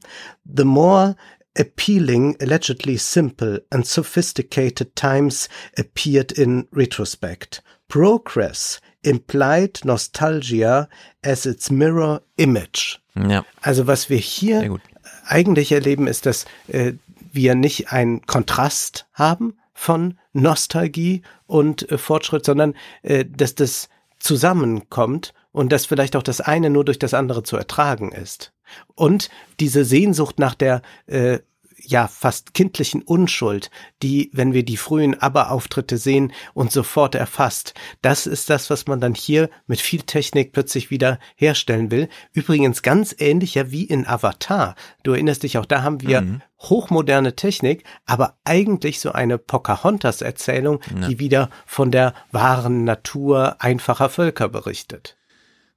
the 0.45 0.65
more 0.65 1.15
appealing, 1.57 2.35
allegedly 2.39 2.97
simple 2.97 3.57
and 3.71 3.87
sophisticated 3.87 4.95
times 4.95 5.49
appeared 5.79 6.31
in 6.33 6.67
retrospect. 6.71 7.61
Progress 7.91 8.79
implied 9.03 9.81
nostalgia 9.83 10.87
as 11.21 11.45
its 11.45 11.69
mirror 11.69 12.21
image. 12.37 12.99
Ja. 13.15 13.43
Also 13.61 13.85
was 13.85 14.09
wir 14.09 14.17
hier 14.17 14.79
eigentlich 15.25 15.73
erleben, 15.73 16.07
ist, 16.07 16.25
dass 16.25 16.45
äh, 16.67 16.93
wir 17.33 17.53
nicht 17.53 17.91
einen 17.91 18.25
Kontrast 18.25 19.07
haben 19.13 19.57
von 19.73 20.17
Nostalgie 20.31 21.21
und 21.47 21.91
äh, 21.91 21.97
Fortschritt, 21.97 22.45
sondern 22.45 22.75
äh, 23.01 23.25
dass 23.25 23.55
das 23.55 23.89
zusammenkommt 24.19 25.33
und 25.51 25.73
dass 25.73 25.85
vielleicht 25.85 26.15
auch 26.15 26.23
das 26.23 26.39
eine 26.39 26.69
nur 26.69 26.85
durch 26.85 26.99
das 26.99 27.13
andere 27.13 27.43
zu 27.43 27.57
ertragen 27.57 28.13
ist. 28.13 28.53
Und 28.95 29.29
diese 29.59 29.83
Sehnsucht 29.83 30.39
nach 30.39 30.55
der 30.55 30.81
äh, 31.07 31.39
ja 31.85 32.07
fast 32.07 32.53
kindlichen 32.53 33.01
Unschuld, 33.01 33.69
die, 34.01 34.29
wenn 34.33 34.53
wir 34.53 34.63
die 34.63 34.77
frühen 34.77 35.19
ABBA-Auftritte 35.19 35.97
sehen, 35.97 36.33
uns 36.53 36.73
sofort 36.73 37.15
erfasst. 37.15 37.73
Das 38.01 38.27
ist 38.27 38.49
das, 38.49 38.69
was 38.69 38.87
man 38.87 38.99
dann 38.99 39.13
hier 39.13 39.49
mit 39.67 39.81
viel 39.81 40.01
Technik 40.01 40.53
plötzlich 40.53 40.91
wieder 40.91 41.19
herstellen 41.35 41.91
will. 41.91 42.09
Übrigens 42.33 42.81
ganz 42.81 43.15
ähnlich 43.17 43.55
ja 43.55 43.71
wie 43.71 43.83
in 43.83 44.07
Avatar. 44.07 44.75
Du 45.03 45.11
erinnerst 45.11 45.43
dich 45.43 45.57
auch, 45.57 45.65
da 45.65 45.83
haben 45.83 46.01
wir 46.01 46.21
mhm. 46.21 46.41
hochmoderne 46.59 47.35
Technik, 47.35 47.83
aber 48.05 48.37
eigentlich 48.43 48.99
so 48.99 49.11
eine 49.11 49.37
Pocahontas-Erzählung, 49.37 50.79
ja. 50.99 51.07
die 51.07 51.19
wieder 51.19 51.49
von 51.65 51.91
der 51.91 52.13
wahren 52.31 52.83
Natur 52.83 53.57
einfacher 53.59 54.09
Völker 54.09 54.49
berichtet. 54.49 55.17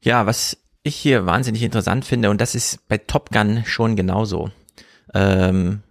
Ja, 0.01 0.27
was 0.27 0.59
ich 0.83 0.97
hier 0.97 1.27
wahnsinnig 1.27 1.63
interessant 1.63 2.05
finde, 2.05 2.31
und 2.31 2.41
das 2.41 2.55
ist 2.55 2.87
bei 2.89 2.99
Top 2.99 3.31
Gun 3.31 3.65
schon 3.67 3.97
genauso. 3.97 4.51
Ähm, 5.15 5.83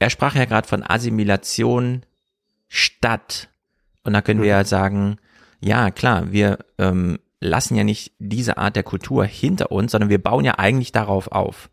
er 0.00 0.10
sprach 0.10 0.34
ja 0.34 0.46
gerade 0.46 0.66
von 0.66 0.82
Assimilation 0.82 2.02
statt. 2.66 3.48
Und 4.02 4.14
da 4.14 4.22
können 4.22 4.40
wir 4.42 4.48
ja 4.48 4.60
mhm. 4.60 4.66
sagen, 4.66 5.16
ja 5.60 5.90
klar, 5.90 6.32
wir 6.32 6.58
ähm, 6.78 7.18
lassen 7.38 7.76
ja 7.76 7.84
nicht 7.84 8.12
diese 8.18 8.56
Art 8.56 8.76
der 8.76 8.82
Kultur 8.82 9.24
hinter 9.24 9.70
uns, 9.70 9.92
sondern 9.92 10.10
wir 10.10 10.20
bauen 10.20 10.44
ja 10.44 10.58
eigentlich 10.58 10.90
darauf 10.90 11.28
auf. 11.28 11.70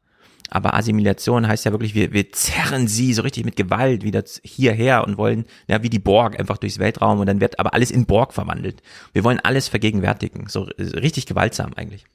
Aber 0.49 0.73
Assimilation 0.75 1.47
heißt 1.47 1.65
ja 1.65 1.71
wirklich, 1.71 1.95
wir, 1.95 2.13
wir 2.13 2.31
zerren 2.31 2.87
sie 2.87 3.13
so 3.13 3.21
richtig 3.21 3.45
mit 3.45 3.55
Gewalt 3.55 4.03
wieder 4.03 4.23
hierher 4.43 5.05
und 5.05 5.17
wollen, 5.17 5.45
ja, 5.67 5.83
wie 5.83 5.89
die 5.89 5.99
Borg 5.99 6.39
einfach 6.39 6.57
durchs 6.57 6.79
Weltraum 6.79 7.19
und 7.19 7.27
dann 7.27 7.41
wird 7.41 7.59
aber 7.59 7.73
alles 7.73 7.91
in 7.91 8.05
Borg 8.05 8.33
verwandelt. 8.33 8.81
Wir 9.13 9.23
wollen 9.23 9.39
alles 9.41 9.67
vergegenwärtigen. 9.67 10.47
So 10.47 10.61
richtig 10.77 11.25
gewaltsam 11.25 11.73
eigentlich. 11.75 12.05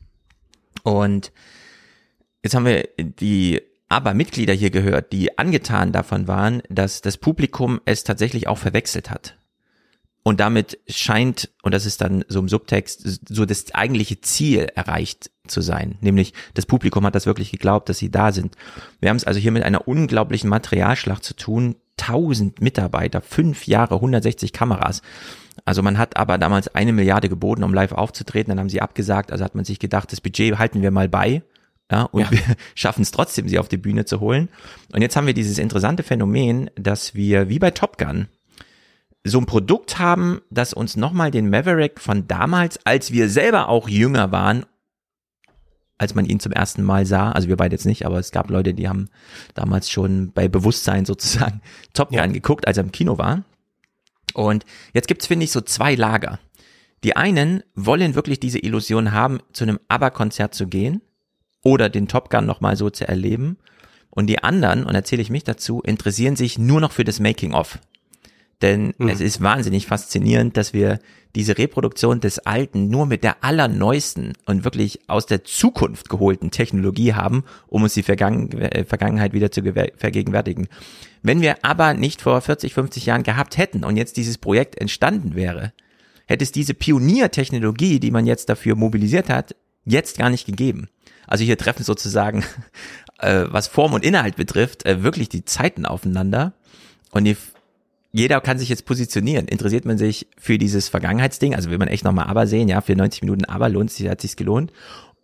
Und 0.82 1.32
jetzt 2.42 2.54
haben 2.54 2.64
wir 2.66 2.88
die 2.98 3.60
aber 3.92 4.14
Mitglieder 4.14 4.54
hier 4.54 4.70
gehört, 4.70 5.12
die 5.12 5.38
angetan 5.38 5.92
davon 5.92 6.26
waren, 6.26 6.62
dass 6.70 7.02
das 7.02 7.18
Publikum 7.18 7.78
es 7.84 8.04
tatsächlich 8.04 8.48
auch 8.48 8.56
verwechselt 8.56 9.10
hat. 9.10 9.36
Und 10.22 10.40
damit 10.40 10.78
scheint, 10.88 11.50
und 11.62 11.74
das 11.74 11.84
ist 11.84 12.00
dann 12.00 12.24
so 12.26 12.38
im 12.38 12.48
Subtext, 12.48 13.28
so 13.28 13.44
das 13.44 13.74
eigentliche 13.74 14.18
Ziel 14.22 14.68
erreicht 14.74 15.30
zu 15.46 15.60
sein. 15.60 15.96
Nämlich 16.00 16.32
das 16.54 16.64
Publikum 16.64 17.04
hat 17.04 17.14
das 17.14 17.26
wirklich 17.26 17.50
geglaubt, 17.50 17.90
dass 17.90 17.98
sie 17.98 18.10
da 18.10 18.32
sind. 18.32 18.56
Wir 19.00 19.10
haben 19.10 19.18
es 19.18 19.24
also 19.24 19.38
hier 19.38 19.52
mit 19.52 19.62
einer 19.62 19.86
unglaublichen 19.86 20.48
Materialschlacht 20.48 21.22
zu 21.22 21.36
tun. 21.36 21.76
1000 22.00 22.62
Mitarbeiter, 22.62 23.20
fünf 23.20 23.66
Jahre, 23.66 23.96
160 23.96 24.54
Kameras. 24.54 25.02
Also 25.66 25.82
man 25.82 25.98
hat 25.98 26.16
aber 26.16 26.38
damals 26.38 26.74
eine 26.74 26.94
Milliarde 26.94 27.28
geboten, 27.28 27.62
um 27.62 27.74
live 27.74 27.92
aufzutreten. 27.92 28.52
Dann 28.52 28.58
haben 28.58 28.70
sie 28.70 28.80
abgesagt. 28.80 29.32
Also 29.32 29.44
hat 29.44 29.54
man 29.54 29.66
sich 29.66 29.78
gedacht, 29.78 30.12
das 30.12 30.22
Budget 30.22 30.56
halten 30.56 30.80
wir 30.80 30.92
mal 30.92 31.10
bei. 31.10 31.42
Ja, 31.90 32.04
und 32.04 32.22
ja. 32.22 32.30
wir 32.30 32.40
schaffen 32.74 33.02
es 33.02 33.10
trotzdem, 33.10 33.48
sie 33.48 33.58
auf 33.58 33.68
die 33.68 33.76
Bühne 33.76 34.04
zu 34.04 34.20
holen. 34.20 34.48
Und 34.92 35.02
jetzt 35.02 35.16
haben 35.16 35.26
wir 35.26 35.34
dieses 35.34 35.58
interessante 35.58 36.02
Phänomen, 36.02 36.70
dass 36.74 37.14
wir 37.14 37.48
wie 37.48 37.58
bei 37.58 37.70
Top 37.70 37.98
Gun 37.98 38.28
so 39.24 39.38
ein 39.38 39.46
Produkt 39.46 39.98
haben, 39.98 40.40
das 40.50 40.72
uns 40.72 40.96
nochmal 40.96 41.30
den 41.30 41.48
Maverick 41.48 42.00
von 42.00 42.26
damals, 42.26 42.84
als 42.84 43.12
wir 43.12 43.28
selber 43.28 43.68
auch 43.68 43.88
jünger 43.88 44.32
waren, 44.32 44.66
als 45.98 46.14
man 46.16 46.26
ihn 46.26 46.40
zum 46.40 46.50
ersten 46.50 46.82
Mal 46.82 47.06
sah, 47.06 47.30
also 47.30 47.46
wir 47.48 47.56
beide 47.56 47.74
jetzt 47.74 47.86
nicht, 47.86 48.04
aber 48.04 48.18
es 48.18 48.32
gab 48.32 48.50
Leute, 48.50 48.74
die 48.74 48.88
haben 48.88 49.08
damals 49.54 49.88
schon 49.88 50.32
bei 50.32 50.48
Bewusstsein 50.48 51.04
sozusagen 51.04 51.60
Top 51.94 52.08
Gun 52.08 52.18
ja. 52.18 52.26
geguckt, 52.26 52.66
als 52.66 52.78
er 52.78 52.84
im 52.84 52.90
Kino 52.90 53.18
war. 53.18 53.44
Und 54.34 54.64
jetzt 54.94 55.06
gibt's 55.06 55.26
finde 55.26 55.44
ich, 55.44 55.52
so 55.52 55.60
zwei 55.60 55.94
Lager. 55.94 56.40
Die 57.04 57.16
einen 57.16 57.62
wollen 57.74 58.14
wirklich 58.14 58.40
diese 58.40 58.58
Illusion 58.58 59.12
haben, 59.12 59.40
zu 59.52 59.64
einem 59.64 59.78
ABBA-Konzert 59.88 60.54
zu 60.54 60.66
gehen 60.66 61.02
oder 61.62 61.88
den 61.88 62.08
Top 62.08 62.30
Gun 62.30 62.46
nochmal 62.46 62.76
so 62.76 62.90
zu 62.90 63.06
erleben. 63.06 63.58
Und 64.10 64.26
die 64.26 64.42
anderen, 64.42 64.84
und 64.84 64.94
erzähle 64.94 65.22
ich 65.22 65.30
mich 65.30 65.44
dazu, 65.44 65.80
interessieren 65.80 66.36
sich 66.36 66.58
nur 66.58 66.80
noch 66.80 66.92
für 66.92 67.04
das 67.04 67.20
Making-of. 67.20 67.78
Denn 68.60 68.94
mhm. 68.98 69.08
es 69.08 69.20
ist 69.20 69.42
wahnsinnig 69.42 69.86
faszinierend, 69.86 70.56
dass 70.56 70.72
wir 70.72 71.00
diese 71.34 71.58
Reproduktion 71.58 72.20
des 72.20 72.38
Alten 72.40 72.88
nur 72.88 73.06
mit 73.06 73.24
der 73.24 73.42
allerneuesten 73.42 74.34
und 74.46 74.64
wirklich 74.64 75.00
aus 75.08 75.26
der 75.26 75.44
Zukunft 75.44 76.08
geholten 76.08 76.50
Technologie 76.50 77.14
haben, 77.14 77.44
um 77.66 77.82
uns 77.82 77.94
die 77.94 78.02
Vergangen 78.02 78.52
äh, 78.52 78.84
Vergangenheit 78.84 79.32
wieder 79.32 79.50
zu 79.50 79.62
vergegenwärtigen. 79.62 80.68
Wenn 81.22 81.40
wir 81.40 81.64
aber 81.64 81.94
nicht 81.94 82.22
vor 82.22 82.40
40, 82.40 82.74
50 82.74 83.06
Jahren 83.06 83.22
gehabt 83.22 83.56
hätten 83.56 83.84
und 83.84 83.96
jetzt 83.96 84.16
dieses 84.16 84.38
Projekt 84.38 84.78
entstanden 84.78 85.34
wäre, 85.34 85.72
hätte 86.26 86.44
es 86.44 86.52
diese 86.52 86.74
Pioniertechnologie, 86.74 87.98
die 87.98 88.10
man 88.10 88.26
jetzt 88.26 88.48
dafür 88.48 88.76
mobilisiert 88.76 89.28
hat, 89.28 89.56
jetzt 89.84 90.18
gar 90.18 90.30
nicht 90.30 90.46
gegeben. 90.46 90.88
Also 91.26 91.44
hier 91.44 91.58
treffen 91.58 91.84
sozusagen, 91.84 92.44
äh, 93.18 93.44
was 93.48 93.68
Form 93.68 93.94
und 93.94 94.04
Inhalt 94.04 94.36
betrifft, 94.36 94.86
äh, 94.86 95.02
wirklich 95.02 95.28
die 95.28 95.44
Zeiten 95.44 95.86
aufeinander. 95.86 96.52
Und 97.10 97.24
die 97.24 97.36
jeder 98.14 98.42
kann 98.42 98.58
sich 98.58 98.68
jetzt 98.68 98.84
positionieren. 98.84 99.48
Interessiert 99.48 99.86
man 99.86 99.96
sich 99.96 100.26
für 100.38 100.58
dieses 100.58 100.88
Vergangenheitsding, 100.88 101.54
also 101.54 101.70
will 101.70 101.78
man 101.78 101.88
echt 101.88 102.04
nochmal 102.04 102.26
aber 102.26 102.46
sehen, 102.46 102.68
ja, 102.68 102.82
für 102.82 102.94
90 102.94 103.22
Minuten 103.22 103.46
aber 103.46 103.70
lohnt 103.70 103.90
sich, 103.90 104.06
hat 104.06 104.20
sich's 104.20 104.36
gelohnt. 104.36 104.70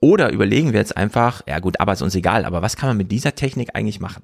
Oder 0.00 0.32
überlegen 0.32 0.72
wir 0.72 0.80
jetzt 0.80 0.96
einfach, 0.96 1.42
ja 1.46 1.58
gut, 1.58 1.80
aber 1.80 1.92
ist 1.92 2.02
uns 2.02 2.14
egal, 2.14 2.44
aber 2.44 2.62
was 2.62 2.76
kann 2.76 2.88
man 2.88 2.96
mit 2.96 3.12
dieser 3.12 3.34
Technik 3.34 3.70
eigentlich 3.74 4.00
machen? 4.00 4.22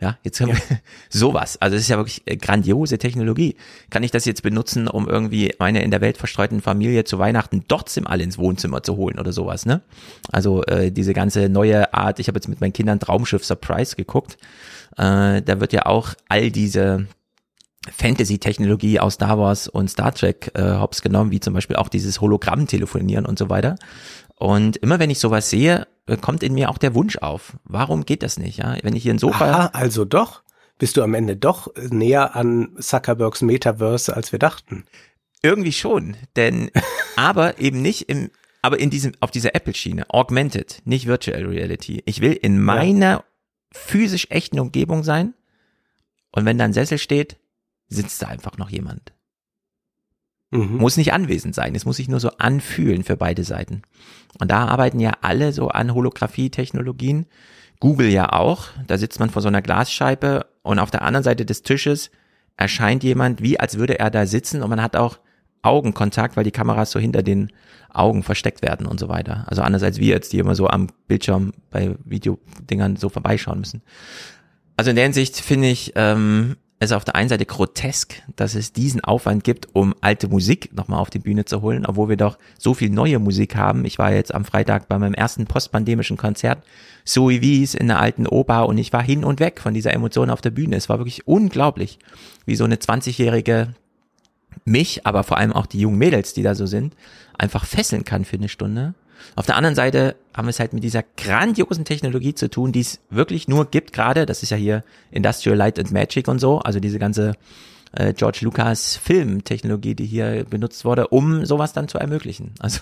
Ja, 0.00 0.18
jetzt 0.24 0.40
haben 0.40 0.48
ja. 0.48 0.56
wir 0.56 0.78
sowas. 1.10 1.56
Also 1.60 1.76
es 1.76 1.82
ist 1.82 1.88
ja 1.88 1.96
wirklich 1.96 2.22
äh, 2.26 2.36
grandiose 2.36 2.98
Technologie. 2.98 3.56
Kann 3.90 4.02
ich 4.02 4.10
das 4.10 4.24
jetzt 4.24 4.42
benutzen, 4.42 4.88
um 4.88 5.08
irgendwie 5.08 5.54
meine 5.58 5.82
in 5.82 5.92
der 5.92 6.00
Welt 6.00 6.18
verstreuten 6.18 6.60
Familie 6.60 7.04
zu 7.04 7.18
Weihnachten 7.18 7.64
trotzdem 7.68 8.06
alle 8.06 8.24
ins 8.24 8.36
Wohnzimmer 8.36 8.82
zu 8.82 8.96
holen 8.96 9.20
oder 9.20 9.32
sowas, 9.32 9.64
ne? 9.64 9.82
Also 10.32 10.64
äh, 10.64 10.90
diese 10.90 11.12
ganze 11.12 11.48
neue 11.48 11.94
Art, 11.94 12.18
ich 12.18 12.26
habe 12.26 12.36
jetzt 12.36 12.48
mit 12.48 12.60
meinen 12.60 12.72
Kindern 12.72 12.98
Traumschiff 12.98 13.44
Surprise 13.44 13.94
geguckt. 13.94 14.38
Äh, 14.96 15.42
da 15.42 15.60
wird 15.60 15.72
ja 15.72 15.86
auch 15.86 16.14
all 16.28 16.50
diese 16.50 17.06
Fantasy-Technologie 17.90 19.00
aus 19.00 19.14
Star 19.14 19.38
Wars 19.38 19.66
und 19.66 19.88
Star 19.90 20.14
Trek 20.14 20.52
äh, 20.54 20.62
hops 20.62 21.02
genommen, 21.02 21.32
wie 21.32 21.40
zum 21.40 21.54
Beispiel 21.54 21.76
auch 21.76 21.88
dieses 21.88 22.20
Hologramm-Telefonieren 22.20 23.26
und 23.26 23.38
so 23.38 23.50
weiter. 23.50 23.76
Und 24.42 24.76
immer 24.78 24.98
wenn 24.98 25.08
ich 25.08 25.20
sowas 25.20 25.50
sehe, 25.50 25.86
äh, 26.06 26.16
kommt 26.16 26.42
in 26.42 26.52
mir 26.52 26.68
auch 26.68 26.78
der 26.78 26.96
Wunsch 26.96 27.16
auf. 27.18 27.56
Warum 27.62 28.04
geht 28.04 28.24
das 28.24 28.40
nicht? 28.40 28.58
Ja, 28.58 28.76
wenn 28.82 28.96
ich 28.96 29.04
hier 29.04 29.14
ein 29.14 29.20
Sofa. 29.20 29.44
Aha, 29.44 29.66
also 29.72 30.04
doch. 30.04 30.42
Bist 30.78 30.96
du 30.96 31.02
am 31.04 31.14
Ende 31.14 31.36
doch 31.36 31.72
näher 31.76 32.34
an 32.34 32.74
Zuckerbergs 32.76 33.42
Metaverse, 33.42 34.16
als 34.16 34.32
wir 34.32 34.40
dachten? 34.40 34.84
Irgendwie 35.44 35.70
schon, 35.70 36.16
denn 36.34 36.72
aber 37.16 37.60
eben 37.60 37.82
nicht 37.82 38.08
im, 38.08 38.30
aber 38.62 38.80
in 38.80 38.90
diesem, 38.90 39.12
auf 39.20 39.30
dieser 39.30 39.54
Apple-Schiene, 39.54 40.10
augmented, 40.10 40.82
nicht 40.84 41.06
Virtual 41.06 41.44
Reality. 41.46 42.02
Ich 42.04 42.20
will 42.20 42.32
in 42.32 42.60
meiner 42.60 43.10
ja. 43.10 43.24
physisch 43.70 44.26
echten 44.30 44.58
Umgebung 44.58 45.04
sein. 45.04 45.34
Und 46.32 46.46
wenn 46.46 46.58
da 46.58 46.64
ein 46.64 46.72
Sessel 46.72 46.98
steht, 46.98 47.36
sitzt 47.86 48.20
da 48.20 48.26
einfach 48.26 48.58
noch 48.58 48.70
jemand. 48.70 49.12
Mhm. 50.52 50.76
Muss 50.76 50.96
nicht 50.96 51.12
anwesend 51.12 51.54
sein, 51.54 51.74
es 51.74 51.86
muss 51.86 51.96
sich 51.96 52.08
nur 52.08 52.20
so 52.20 52.30
anfühlen 52.38 53.02
für 53.02 53.16
beide 53.16 53.42
Seiten. 53.42 53.82
Und 54.38 54.50
da 54.50 54.66
arbeiten 54.66 55.00
ja 55.00 55.12
alle 55.22 55.52
so 55.52 55.68
an 55.68 55.94
Holographie-Technologien. 55.94 57.26
Google 57.80 58.08
ja 58.08 58.32
auch. 58.32 58.68
Da 58.86 58.98
sitzt 58.98 59.18
man 59.18 59.30
vor 59.30 59.42
so 59.42 59.48
einer 59.48 59.62
Glasscheibe 59.62 60.46
und 60.62 60.78
auf 60.78 60.90
der 60.90 61.02
anderen 61.02 61.24
Seite 61.24 61.44
des 61.44 61.62
Tisches 61.62 62.10
erscheint 62.56 63.02
jemand, 63.02 63.42
wie 63.42 63.58
als 63.58 63.78
würde 63.78 63.98
er 63.98 64.10
da 64.10 64.26
sitzen 64.26 64.62
und 64.62 64.70
man 64.70 64.82
hat 64.82 64.94
auch 64.94 65.18
Augenkontakt, 65.62 66.36
weil 66.36 66.44
die 66.44 66.50
Kameras 66.50 66.90
so 66.90 66.98
hinter 66.98 67.22
den 67.22 67.50
Augen 67.90 68.22
versteckt 68.22 68.62
werden 68.62 68.86
und 68.86 69.00
so 69.00 69.08
weiter. 69.08 69.44
Also 69.46 69.62
anders 69.62 69.82
als 69.82 69.98
wir 69.98 70.08
jetzt, 70.08 70.32
die 70.32 70.38
immer 70.38 70.54
so 70.54 70.68
am 70.68 70.88
Bildschirm 71.08 71.52
bei 71.70 71.94
Videodingern 72.04 72.96
so 72.96 73.08
vorbeischauen 73.08 73.60
müssen. 73.60 73.82
Also 74.76 74.90
in 74.90 74.96
der 74.96 75.04
Hinsicht 75.04 75.36
finde 75.36 75.68
ich, 75.68 75.92
ähm, 75.94 76.56
es 76.82 76.90
ist 76.90 76.96
auf 76.96 77.04
der 77.04 77.14
einen 77.14 77.28
Seite 77.28 77.46
grotesk, 77.46 78.24
dass 78.34 78.56
es 78.56 78.72
diesen 78.72 79.04
Aufwand 79.04 79.44
gibt, 79.44 79.68
um 79.72 79.94
alte 80.00 80.26
Musik 80.26 80.74
nochmal 80.74 80.98
auf 80.98 81.10
die 81.10 81.20
Bühne 81.20 81.44
zu 81.44 81.62
holen, 81.62 81.86
obwohl 81.86 82.08
wir 82.08 82.16
doch 82.16 82.38
so 82.58 82.74
viel 82.74 82.90
neue 82.90 83.20
Musik 83.20 83.54
haben. 83.54 83.84
Ich 83.84 84.00
war 84.00 84.12
jetzt 84.12 84.34
am 84.34 84.44
Freitag 84.44 84.88
bei 84.88 84.98
meinem 84.98 85.14
ersten 85.14 85.46
postpandemischen 85.46 86.16
Konzert, 86.16 86.64
so 87.04 87.30
wie 87.30 87.62
es 87.62 87.76
in 87.76 87.86
der 87.86 88.00
alten 88.00 88.26
Oper 88.26 88.66
und 88.66 88.78
ich 88.78 88.92
war 88.92 89.00
hin 89.00 89.22
und 89.22 89.38
weg 89.38 89.60
von 89.60 89.74
dieser 89.74 89.92
Emotion 89.92 90.28
auf 90.28 90.40
der 90.40 90.50
Bühne. 90.50 90.74
Es 90.74 90.88
war 90.88 90.98
wirklich 90.98 91.28
unglaublich, 91.28 92.00
wie 92.46 92.56
so 92.56 92.64
eine 92.64 92.74
20-jährige 92.74 93.76
mich, 94.64 95.06
aber 95.06 95.22
vor 95.22 95.36
allem 95.36 95.52
auch 95.52 95.66
die 95.66 95.78
jungen 95.78 95.98
Mädels, 95.98 96.34
die 96.34 96.42
da 96.42 96.56
so 96.56 96.66
sind, 96.66 96.96
einfach 97.38 97.64
fesseln 97.64 98.04
kann 98.04 98.24
für 98.24 98.38
eine 98.38 98.48
Stunde. 98.48 98.94
Auf 99.36 99.46
der 99.46 99.56
anderen 99.56 99.74
Seite 99.74 100.16
haben 100.34 100.46
wir 100.46 100.50
es 100.50 100.60
halt 100.60 100.72
mit 100.72 100.84
dieser 100.84 101.04
grandiosen 101.16 101.84
Technologie 101.84 102.34
zu 102.34 102.48
tun, 102.50 102.72
die 102.72 102.80
es 102.80 103.00
wirklich 103.10 103.48
nur 103.48 103.66
gibt 103.66 103.92
gerade. 103.92 104.26
Das 104.26 104.42
ist 104.42 104.50
ja 104.50 104.56
hier 104.56 104.84
Industrial 105.10 105.56
Light 105.56 105.78
and 105.78 105.92
Magic 105.92 106.28
und 106.28 106.38
so, 106.38 106.58
also 106.60 106.80
diese 106.80 106.98
ganze 106.98 107.34
äh, 107.92 108.12
George 108.12 108.40
Lucas 108.42 108.96
Filmtechnologie, 108.96 109.94
die 109.94 110.06
hier 110.06 110.44
benutzt 110.48 110.84
wurde, 110.84 111.08
um 111.08 111.44
sowas 111.44 111.72
dann 111.72 111.88
zu 111.88 111.98
ermöglichen. 111.98 112.54
Also 112.60 112.80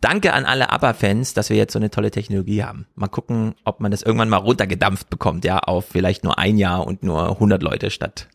danke 0.00 0.34
an 0.34 0.44
alle 0.44 0.70
ABBA-Fans, 0.70 1.32
dass 1.32 1.48
wir 1.48 1.56
jetzt 1.56 1.72
so 1.72 1.78
eine 1.78 1.90
tolle 1.90 2.10
Technologie 2.10 2.62
haben. 2.62 2.86
Mal 2.94 3.08
gucken, 3.08 3.54
ob 3.64 3.80
man 3.80 3.90
das 3.90 4.02
irgendwann 4.02 4.28
mal 4.28 4.36
runtergedampft 4.36 5.08
bekommt, 5.08 5.44
ja, 5.44 5.58
auf 5.58 5.86
vielleicht 5.86 6.24
nur 6.24 6.38
ein 6.38 6.58
Jahr 6.58 6.86
und 6.86 7.02
nur 7.02 7.30
100 7.30 7.62
Leute 7.62 7.90
statt 7.90 8.28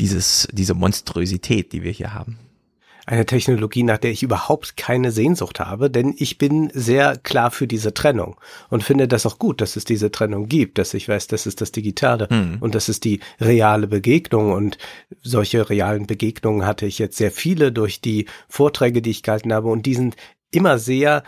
dieses, 0.00 0.48
diese 0.52 0.74
Monstrosität, 0.74 1.72
die 1.72 1.82
wir 1.82 1.92
hier 1.92 2.14
haben 2.14 2.38
eine 3.08 3.24
Technologie, 3.24 3.84
nach 3.84 3.96
der 3.96 4.10
ich 4.10 4.22
überhaupt 4.22 4.76
keine 4.76 5.10
Sehnsucht 5.12 5.60
habe, 5.60 5.90
denn 5.90 6.14
ich 6.18 6.36
bin 6.36 6.70
sehr 6.74 7.16
klar 7.16 7.50
für 7.50 7.66
diese 7.66 7.94
Trennung 7.94 8.36
und 8.68 8.84
finde 8.84 9.08
das 9.08 9.24
auch 9.24 9.38
gut, 9.38 9.62
dass 9.62 9.76
es 9.76 9.84
diese 9.84 10.10
Trennung 10.10 10.46
gibt, 10.46 10.76
dass 10.76 10.92
ich 10.92 11.08
weiß, 11.08 11.26
das 11.26 11.46
ist 11.46 11.62
das 11.62 11.72
Digitale 11.72 12.28
hm. 12.28 12.58
und 12.60 12.74
das 12.74 12.90
ist 12.90 13.04
die 13.04 13.20
reale 13.40 13.86
Begegnung 13.86 14.52
und 14.52 14.76
solche 15.22 15.70
realen 15.70 16.06
Begegnungen 16.06 16.66
hatte 16.66 16.84
ich 16.84 16.98
jetzt 16.98 17.16
sehr 17.16 17.30
viele 17.30 17.72
durch 17.72 18.02
die 18.02 18.26
Vorträge, 18.46 19.00
die 19.00 19.10
ich 19.10 19.22
gehalten 19.22 19.54
habe 19.54 19.68
und 19.68 19.86
die 19.86 19.94
sind 19.94 20.14
immer 20.50 20.78
sehr 20.78 21.22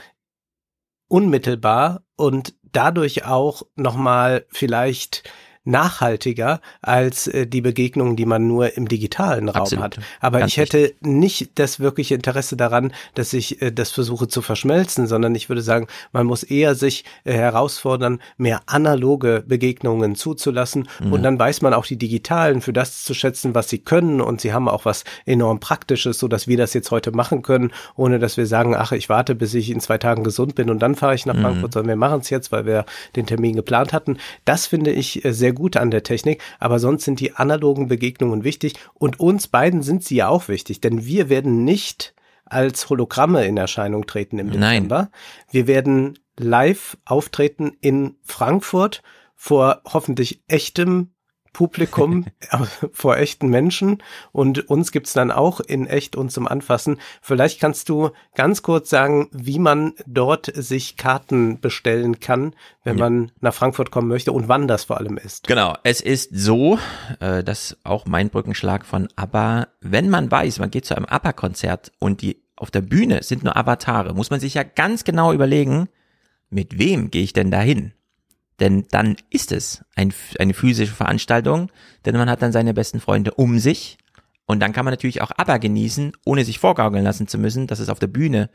unmittelbar 1.08 2.02
und 2.16 2.54
dadurch 2.72 3.24
auch 3.24 3.62
nochmal 3.74 4.44
vielleicht 4.50 5.22
nachhaltiger 5.64 6.60
als 6.82 7.26
äh, 7.26 7.46
die 7.46 7.60
Begegnungen, 7.60 8.16
die 8.16 8.26
man 8.26 8.46
nur 8.46 8.76
im 8.76 8.88
digitalen 8.88 9.48
Raum 9.48 9.62
Absolut. 9.62 9.84
hat. 9.84 9.98
Aber 10.20 10.38
Ganz 10.40 10.52
ich 10.52 10.56
hätte 10.58 10.94
nicht 11.00 11.58
das 11.58 11.80
wirkliche 11.80 12.14
Interesse 12.14 12.56
daran, 12.56 12.92
dass 13.14 13.32
ich 13.32 13.60
äh, 13.62 13.70
das 13.72 13.90
versuche 13.90 14.28
zu 14.28 14.42
verschmelzen, 14.42 15.06
sondern 15.06 15.34
ich 15.34 15.48
würde 15.48 15.62
sagen, 15.62 15.86
man 16.12 16.26
muss 16.26 16.42
eher 16.42 16.74
sich 16.74 17.04
äh, 17.24 17.32
herausfordern, 17.32 18.20
mehr 18.36 18.62
analoge 18.66 19.44
Begegnungen 19.46 20.14
zuzulassen 20.14 20.88
Mhm. 21.00 21.12
und 21.12 21.22
dann 21.22 21.38
weiß 21.38 21.62
man 21.62 21.74
auch 21.74 21.86
die 21.86 21.96
digitalen 21.96 22.60
für 22.60 22.72
das 22.72 23.04
zu 23.04 23.14
schätzen, 23.14 23.54
was 23.54 23.68
sie 23.68 23.78
können 23.78 24.20
und 24.20 24.40
sie 24.40 24.52
haben 24.52 24.68
auch 24.68 24.84
was 24.84 25.04
enorm 25.26 25.60
Praktisches, 25.60 26.18
so 26.18 26.28
dass 26.28 26.48
wir 26.48 26.56
das 26.56 26.74
jetzt 26.74 26.90
heute 26.90 27.12
machen 27.12 27.42
können, 27.42 27.70
ohne 27.96 28.18
dass 28.18 28.36
wir 28.36 28.46
sagen, 28.46 28.74
ach, 28.74 28.92
ich 28.92 29.08
warte, 29.08 29.34
bis 29.34 29.54
ich 29.54 29.70
in 29.70 29.80
zwei 29.80 29.98
Tagen 29.98 30.24
gesund 30.24 30.54
bin 30.54 30.70
und 30.70 30.80
dann 30.80 30.94
fahre 30.94 31.14
ich 31.14 31.26
nach 31.26 31.34
Mhm. 31.34 31.42
Frankfurt, 31.42 31.72
sondern 31.74 31.88
wir 31.90 31.96
machen 31.96 32.20
es 32.20 32.30
jetzt, 32.30 32.50
weil 32.52 32.66
wir 32.66 32.84
den 33.16 33.26
Termin 33.26 33.54
geplant 33.56 33.92
hatten. 33.92 34.18
Das 34.44 34.66
finde 34.66 34.90
ich 34.90 35.24
äh, 35.24 35.32
sehr 35.32 35.49
gut 35.52 35.76
an 35.76 35.90
der 35.90 36.02
Technik, 36.02 36.42
aber 36.58 36.78
sonst 36.78 37.04
sind 37.04 37.20
die 37.20 37.34
analogen 37.34 37.88
Begegnungen 37.88 38.44
wichtig 38.44 38.74
und 38.94 39.20
uns 39.20 39.48
beiden 39.48 39.82
sind 39.82 40.04
sie 40.04 40.16
ja 40.16 40.28
auch 40.28 40.48
wichtig, 40.48 40.80
denn 40.80 41.04
wir 41.04 41.28
werden 41.28 41.64
nicht 41.64 42.14
als 42.44 42.88
Hologramme 42.90 43.46
in 43.46 43.56
Erscheinung 43.56 44.06
treten 44.06 44.38
im 44.38 44.48
Nein. 44.48 44.84
Dezember. 44.84 45.10
Wir 45.50 45.66
werden 45.66 46.18
live 46.38 46.96
auftreten 47.04 47.72
in 47.80 48.16
Frankfurt 48.22 49.02
vor 49.36 49.82
hoffentlich 49.86 50.42
echtem 50.48 51.12
Publikum, 51.52 52.26
äh, 52.50 52.58
vor 52.92 53.16
echten 53.16 53.48
Menschen 53.48 54.02
und 54.32 54.68
uns 54.68 54.92
gibt's 54.92 55.12
dann 55.12 55.30
auch 55.30 55.60
in 55.60 55.86
echt 55.86 56.16
und 56.16 56.30
zum 56.30 56.46
Anfassen. 56.48 56.98
Vielleicht 57.20 57.60
kannst 57.60 57.88
du 57.88 58.10
ganz 58.34 58.62
kurz 58.62 58.90
sagen, 58.90 59.28
wie 59.32 59.58
man 59.58 59.94
dort 60.06 60.50
sich 60.54 60.96
Karten 60.96 61.60
bestellen 61.60 62.20
kann, 62.20 62.54
wenn 62.84 62.98
Ja. 62.98 63.04
man 63.10 63.32
nach 63.40 63.54
Frankfurt 63.54 63.90
kommen 63.90 64.08
möchte 64.08 64.32
und 64.32 64.48
wann 64.48 64.68
das 64.68 64.84
vor 64.84 64.98
allem 64.98 65.16
ist. 65.18 65.46
Genau, 65.46 65.74
es 65.82 66.00
ist 66.00 66.30
so, 66.32 66.78
äh, 67.20 67.42
das 67.44 67.72
ist 67.72 67.78
auch 67.84 68.06
mein 68.06 68.30
Brückenschlag 68.30 68.86
von 68.86 69.08
ABBA, 69.16 69.68
wenn 69.80 70.08
man 70.10 70.30
weiß, 70.30 70.58
man 70.58 70.70
geht 70.70 70.84
zu 70.86 70.96
einem 70.96 71.06
ABBA-Konzert 71.06 71.92
und 71.98 72.22
die 72.22 72.42
auf 72.56 72.70
der 72.70 72.82
Bühne 72.82 73.22
sind 73.22 73.42
nur 73.42 73.56
Avatare, 73.56 74.14
muss 74.14 74.30
man 74.30 74.38
sich 74.38 74.54
ja 74.54 74.62
ganz 74.62 75.04
genau 75.04 75.32
überlegen, 75.32 75.88
mit 76.50 76.78
wem 76.78 77.10
gehe 77.10 77.22
ich 77.22 77.32
denn 77.32 77.50
dahin? 77.50 77.92
Denn 78.60 78.86
dann 78.90 79.16
ist 79.30 79.52
es 79.52 79.84
ein, 79.96 80.12
eine 80.38 80.54
physische 80.54 80.92
Veranstaltung, 80.92 81.70
denn 82.04 82.16
man 82.16 82.30
hat 82.30 82.42
dann 82.42 82.52
seine 82.52 82.74
besten 82.74 83.00
Freunde 83.00 83.32
um 83.32 83.58
sich 83.58 83.98
und 84.50 84.60
dann 84.60 84.72
kann 84.72 84.84
man 84.84 84.92
natürlich 84.92 85.22
auch 85.22 85.30
ABBA 85.36 85.58
genießen, 85.58 86.12
ohne 86.24 86.44
sich 86.44 86.58
vorgaukeln 86.58 87.04
lassen 87.04 87.28
zu 87.28 87.38
müssen, 87.38 87.66
dass 87.66 87.78
es 87.78 87.88
auf 87.88 88.00
der 88.00 88.08
Bühne 88.08 88.50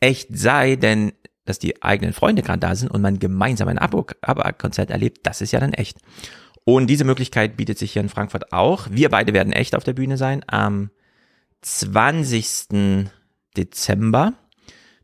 echt 0.00 0.36
sei, 0.36 0.76
denn 0.76 1.12
dass 1.44 1.58
die 1.58 1.82
eigenen 1.82 2.12
Freunde 2.12 2.42
gerade 2.42 2.58
da 2.58 2.74
sind 2.74 2.90
und 2.90 3.02
man 3.02 3.18
gemeinsam 3.18 3.68
ein 3.68 3.78
ABBA-Konzert 3.78 4.90
erlebt, 4.90 5.20
das 5.22 5.40
ist 5.40 5.52
ja 5.52 5.60
dann 5.60 5.72
echt. 5.72 5.98
Und 6.64 6.88
diese 6.88 7.04
Möglichkeit 7.04 7.56
bietet 7.56 7.78
sich 7.78 7.92
hier 7.92 8.02
in 8.02 8.08
Frankfurt 8.08 8.52
auch. 8.52 8.88
Wir 8.90 9.10
beide 9.10 9.32
werden 9.32 9.52
echt 9.52 9.74
auf 9.74 9.84
der 9.84 9.94
Bühne 9.94 10.16
sein 10.16 10.44
am 10.46 10.90
20. 11.62 13.06
Dezember. 13.56 14.34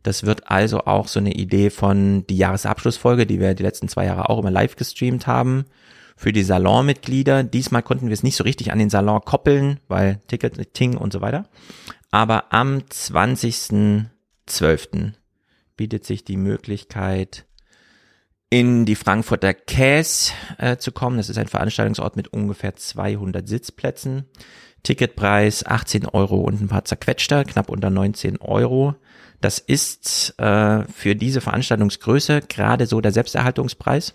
Das 0.02 0.24
wird 0.24 0.50
also 0.50 0.84
auch 0.84 1.08
so 1.08 1.20
eine 1.20 1.34
Idee 1.34 1.70
von 1.70 2.26
die 2.26 2.36
Jahresabschlussfolge, 2.36 3.26
die 3.26 3.40
wir 3.40 3.54
die 3.54 3.62
letzten 3.62 3.88
zwei 3.88 4.04
Jahre 4.06 4.30
auch 4.30 4.38
immer 4.38 4.50
live 4.50 4.76
gestreamt 4.76 5.26
haben. 5.26 5.64
Für 6.16 6.32
die 6.32 6.42
Salonmitglieder. 6.42 7.44
Diesmal 7.44 7.82
konnten 7.82 8.08
wir 8.08 8.12
es 8.12 8.24
nicht 8.24 8.36
so 8.36 8.44
richtig 8.44 8.72
an 8.72 8.80
den 8.80 8.90
Salon 8.90 9.20
koppeln, 9.20 9.78
weil 9.86 10.20
Ticketing 10.26 10.96
und 10.96 11.12
so 11.12 11.20
weiter. 11.20 11.48
Aber 12.10 12.52
am 12.52 12.78
20.12. 12.78 15.12
bietet 15.76 16.04
sich 16.04 16.24
die 16.24 16.36
Möglichkeit, 16.36 17.46
in 18.50 18.86
die 18.86 18.94
Frankfurter 18.94 19.54
Käs 19.54 20.32
äh, 20.56 20.78
zu 20.78 20.92
kommen. 20.92 21.18
Das 21.18 21.28
ist 21.28 21.38
ein 21.38 21.48
Veranstaltungsort 21.48 22.16
mit 22.16 22.28
ungefähr 22.28 22.76
200 22.76 23.46
Sitzplätzen. 23.46 24.24
Ticketpreis 24.82 25.66
18 25.66 26.06
Euro 26.06 26.40
und 26.40 26.60
ein 26.60 26.68
paar 26.68 26.84
zerquetschter, 26.84 27.44
knapp 27.44 27.68
unter 27.68 27.90
19 27.90 28.38
Euro. 28.38 28.94
Das 29.40 29.58
ist 29.58 30.34
äh, 30.38 30.84
für 30.84 31.14
diese 31.14 31.40
Veranstaltungsgröße 31.40 32.42
gerade 32.48 32.86
so 32.86 33.00
der 33.00 33.12
Selbsterhaltungspreis, 33.12 34.14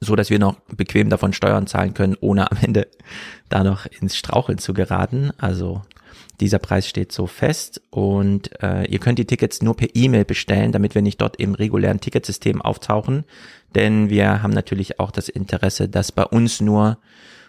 so 0.00 0.16
dass 0.16 0.30
wir 0.30 0.38
noch 0.38 0.60
bequem 0.74 1.10
davon 1.10 1.32
Steuern 1.32 1.66
zahlen 1.66 1.94
können, 1.94 2.16
ohne 2.20 2.50
am 2.50 2.58
Ende 2.60 2.88
da 3.48 3.64
noch 3.64 3.86
ins 3.86 4.16
Straucheln 4.16 4.58
zu 4.58 4.72
geraten. 4.72 5.30
Also 5.38 5.82
dieser 6.40 6.58
Preis 6.58 6.86
steht 6.88 7.12
so 7.12 7.26
fest 7.26 7.82
und 7.90 8.62
äh, 8.62 8.84
ihr 8.84 8.98
könnt 9.00 9.18
die 9.18 9.26
Tickets 9.26 9.60
nur 9.60 9.76
per 9.76 9.88
E-Mail 9.94 10.24
bestellen, 10.24 10.72
damit 10.72 10.94
wir 10.94 11.02
nicht 11.02 11.20
dort 11.20 11.36
im 11.36 11.54
regulären 11.54 12.00
Ticketsystem 12.00 12.62
auftauchen. 12.62 13.24
Denn 13.74 14.08
wir 14.08 14.42
haben 14.42 14.52
natürlich 14.52 15.00
auch 15.00 15.10
das 15.10 15.28
Interesse, 15.28 15.88
dass 15.88 16.12
bei 16.12 16.24
uns 16.24 16.60
nur 16.60 16.98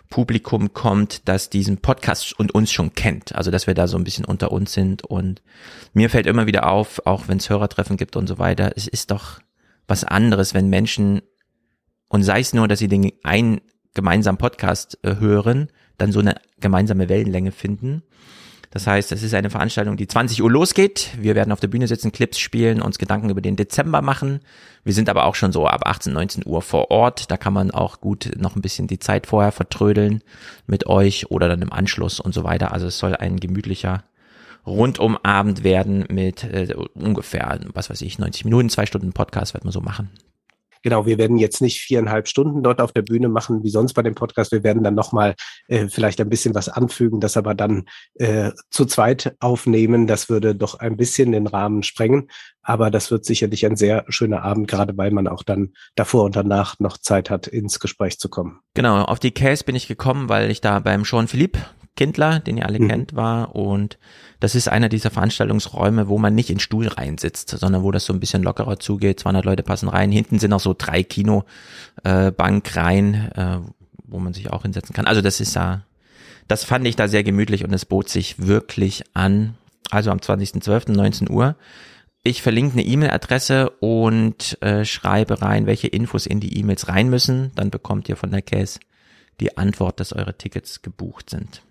Publikum 0.09 0.73
kommt, 0.73 1.27
das 1.27 1.49
diesen 1.49 1.77
Podcast 1.77 2.37
und 2.39 2.53
uns 2.53 2.71
schon 2.71 2.93
kennt. 2.93 3.35
Also 3.35 3.51
dass 3.51 3.67
wir 3.67 3.75
da 3.75 3.87
so 3.87 3.97
ein 3.97 4.03
bisschen 4.03 4.25
unter 4.25 4.51
uns 4.51 4.73
sind. 4.73 5.03
Und 5.03 5.41
mir 5.93 6.09
fällt 6.09 6.25
immer 6.25 6.47
wieder 6.47 6.69
auf, 6.69 7.05
auch 7.05 7.27
wenn 7.27 7.37
es 7.37 7.49
Hörertreffen 7.49 7.97
gibt 7.97 8.15
und 8.15 8.27
so 8.27 8.39
weiter, 8.39 8.71
es 8.75 8.87
ist 8.87 9.11
doch 9.11 9.39
was 9.87 10.03
anderes, 10.03 10.53
wenn 10.53 10.69
Menschen 10.69 11.21
und 12.09 12.23
sei 12.23 12.39
es 12.39 12.53
nur, 12.53 12.67
dass 12.67 12.79
sie 12.79 12.87
den 12.87 13.11
einen 13.23 13.61
gemeinsamen 13.93 14.37
Podcast 14.37 14.97
äh, 15.03 15.15
hören, 15.17 15.69
dann 15.97 16.11
so 16.11 16.19
eine 16.19 16.35
gemeinsame 16.59 17.09
Wellenlänge 17.09 17.51
finden. 17.51 18.03
Das 18.71 18.85
heißt, 18.85 19.11
es 19.11 19.23
ist 19.23 19.33
eine 19.33 19.49
Veranstaltung, 19.49 19.97
die 19.97 20.07
20 20.07 20.43
Uhr 20.43 20.51
losgeht. 20.51 21.09
Wir 21.17 21.33
werden 21.33 21.51
auf 21.51 21.59
der 21.59 21.69
Bühne 21.69 21.87
sitzen, 21.87 22.11
Clips 22.11 22.37
spielen, 22.37 22.81
uns 22.81 22.99
Gedanken 22.99 23.31
über 23.31 23.41
den 23.41 23.55
Dezember 23.55 24.03
machen. 24.03 24.41
Wir 24.83 24.93
sind 24.93 25.09
aber 25.09 25.25
auch 25.25 25.33
schon 25.33 25.51
so 25.51 25.65
ab 25.65 25.81
18, 25.85 26.13
19 26.13 26.43
Uhr 26.45 26.61
vor 26.61 26.91
Ort. 26.91 27.31
Da 27.31 27.37
kann 27.37 27.53
man 27.53 27.71
auch 27.71 27.99
gut 27.99 28.31
noch 28.37 28.55
ein 28.55 28.61
bisschen 28.61 28.85
die 28.85 28.99
Zeit 28.99 29.25
vorher 29.25 29.51
vertrödeln 29.51 30.21
mit 30.67 30.85
euch 30.85 31.31
oder 31.31 31.47
dann 31.47 31.63
im 31.63 31.73
Anschluss 31.73 32.19
und 32.19 32.33
so 32.33 32.43
weiter. 32.43 32.71
Also 32.71 32.85
es 32.85 32.99
soll 32.99 33.15
ein 33.15 33.39
gemütlicher 33.39 34.03
Rundumabend 34.67 35.63
werden 35.63 36.05
mit 36.09 36.43
äh, 36.43 36.75
ungefähr, 36.93 37.59
was 37.73 37.89
weiß 37.89 38.01
ich, 38.03 38.19
90 38.19 38.45
Minuten, 38.45 38.69
zwei 38.69 38.85
Stunden 38.85 39.13
Podcast 39.13 39.55
wird 39.55 39.63
man 39.63 39.73
so 39.73 39.81
machen. 39.81 40.11
Genau, 40.81 41.05
wir 41.05 41.17
werden 41.17 41.37
jetzt 41.37 41.61
nicht 41.61 41.81
viereinhalb 41.81 42.27
Stunden 42.27 42.63
dort 42.63 42.79
auf 42.81 42.91
der 42.91 43.01
Bühne 43.01 43.29
machen, 43.29 43.63
wie 43.63 43.69
sonst 43.69 43.93
bei 43.93 44.01
dem 44.01 44.15
Podcast. 44.15 44.51
Wir 44.51 44.63
werden 44.63 44.83
dann 44.83 44.95
nochmal 44.95 45.35
äh, 45.67 45.87
vielleicht 45.87 46.21
ein 46.21 46.29
bisschen 46.29 46.55
was 46.55 46.69
anfügen, 46.69 47.19
das 47.19 47.37
aber 47.37 47.53
dann 47.53 47.85
äh, 48.15 48.51
zu 48.69 48.85
zweit 48.85 49.35
aufnehmen. 49.39 50.07
Das 50.07 50.29
würde 50.29 50.55
doch 50.55 50.79
ein 50.79 50.97
bisschen 50.97 51.31
den 51.31 51.47
Rahmen 51.47 51.83
sprengen. 51.83 52.29
Aber 52.61 52.91
das 52.91 53.09
wird 53.11 53.25
sicherlich 53.25 53.65
ein 53.65 53.75
sehr 53.75 54.05
schöner 54.09 54.43
Abend, 54.43 54.67
gerade 54.67 54.95
weil 54.95 55.11
man 55.11 55.27
auch 55.27 55.43
dann 55.43 55.73
davor 55.95 56.25
und 56.25 56.35
danach 56.35 56.79
noch 56.79 56.97
Zeit 56.97 57.29
hat, 57.29 57.47
ins 57.47 57.79
Gespräch 57.79 58.19
zu 58.19 58.29
kommen. 58.29 58.59
Genau, 58.73 59.01
auf 59.03 59.19
die 59.19 59.31
Case 59.31 59.63
bin 59.63 59.75
ich 59.75 59.87
gekommen, 59.87 60.29
weil 60.29 60.51
ich 60.51 60.61
da 60.61 60.79
beim 60.79 61.03
Sean 61.03 61.27
Philippe 61.27 61.59
Kindler, 61.99 62.39
den 62.39 62.55
ihr 62.55 62.65
alle 62.65 62.79
Mhm. 62.79 62.87
kennt, 62.87 63.15
war. 63.15 63.55
Und 63.55 63.97
das 64.39 64.55
ist 64.55 64.69
einer 64.69 64.87
dieser 64.87 65.09
Veranstaltungsräume, 65.11 66.07
wo 66.07 66.17
man 66.17 66.33
nicht 66.33 66.49
in 66.49 66.59
Stuhl 66.59 66.87
reinsitzt, 66.87 67.49
sondern 67.49 67.83
wo 67.83 67.91
das 67.91 68.05
so 68.05 68.13
ein 68.13 68.21
bisschen 68.21 68.41
lockerer 68.41 68.79
zugeht. 68.79 69.19
200 69.19 69.43
Leute 69.43 69.63
passen 69.63 69.89
rein. 69.89 70.09
Hinten 70.09 70.39
sind 70.39 70.51
noch 70.51 70.61
so 70.61 70.73
drei 70.77 71.03
Kino 71.03 71.43
äh, 72.05 72.31
Bankreihen, 72.31 73.13
äh, 73.35 73.57
wo 74.05 74.19
man 74.19 74.33
sich 74.33 74.49
auch 74.49 74.61
hinsetzen 74.61 74.95
kann. 74.95 75.07
Also 75.07 75.19
das 75.21 75.41
ist 75.41 75.57
da, 75.57 75.83
das 76.47 76.63
fand 76.63 76.87
ich 76.87 76.95
da 76.95 77.09
sehr 77.09 77.23
gemütlich 77.25 77.65
und 77.65 77.73
es 77.73 77.83
bot 77.83 78.07
sich 78.07 78.39
wirklich 78.47 79.03
an. 79.13 79.55
Also 79.91 80.09
am 80.11 80.19
20.12. 80.19 80.93
19 80.93 81.29
Uhr. 81.29 81.57
Ich 82.23 82.41
verlinke 82.41 82.73
eine 82.73 82.85
E-Mail-Adresse 82.85 83.71
und 83.81 84.57
äh, 84.61 84.85
schreibe 84.85 85.41
rein, 85.41 85.65
welche 85.65 85.87
Infos 85.87 86.25
in 86.25 86.39
die 86.39 86.57
E-Mails 86.57 86.87
rein 86.87 87.09
müssen. 87.09 87.51
Dann 87.55 87.69
bekommt 87.71 88.07
ihr 88.07 88.15
von 88.15 88.31
der 88.31 88.41
Case 88.41 88.79
die 89.41 89.57
Antwort, 89.57 89.99
dass 89.99 90.13
eure 90.13 90.37
Tickets 90.37 90.81
gebucht 90.81 91.29
sind. 91.29 91.61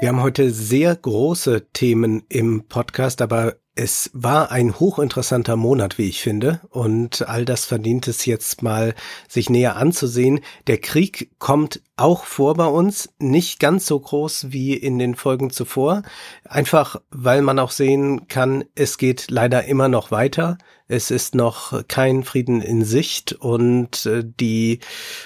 Wir 0.00 0.08
haben 0.08 0.22
heute 0.22 0.50
sehr 0.50 0.96
große 0.96 1.68
Themen 1.72 2.24
im 2.28 2.64
Podcast, 2.66 3.20
aber 3.20 3.56
es 3.74 4.10
war 4.12 4.50
ein 4.50 4.78
hochinteressanter 4.78 5.56
Monat, 5.56 5.96
wie 5.96 6.08
ich 6.08 6.20
finde. 6.20 6.60
Und 6.70 7.28
all 7.28 7.44
das 7.44 7.64
verdient 7.64 8.08
es 8.08 8.26
jetzt 8.26 8.62
mal, 8.62 8.94
sich 9.28 9.48
näher 9.48 9.76
anzusehen. 9.76 10.40
Der 10.66 10.78
Krieg 10.78 11.30
kommt 11.38 11.82
auch 11.96 12.24
vor 12.24 12.54
bei 12.54 12.66
uns, 12.66 13.10
nicht 13.18 13.60
ganz 13.60 13.86
so 13.86 14.00
groß 14.00 14.50
wie 14.50 14.74
in 14.74 14.98
den 14.98 15.14
Folgen 15.14 15.50
zuvor. 15.50 16.02
Einfach, 16.44 17.00
weil 17.10 17.40
man 17.40 17.58
auch 17.58 17.70
sehen 17.70 18.28
kann, 18.28 18.64
es 18.74 18.98
geht 18.98 19.30
leider 19.30 19.64
immer 19.64 19.88
noch 19.88 20.10
weiter. 20.10 20.58
Es 20.94 21.10
ist 21.10 21.34
noch 21.34 21.88
kein 21.88 22.22
Frieden 22.22 22.60
in 22.60 22.84
Sicht 22.84 23.32
und 23.32 24.04
äh, 24.04 24.22
die 24.22 24.80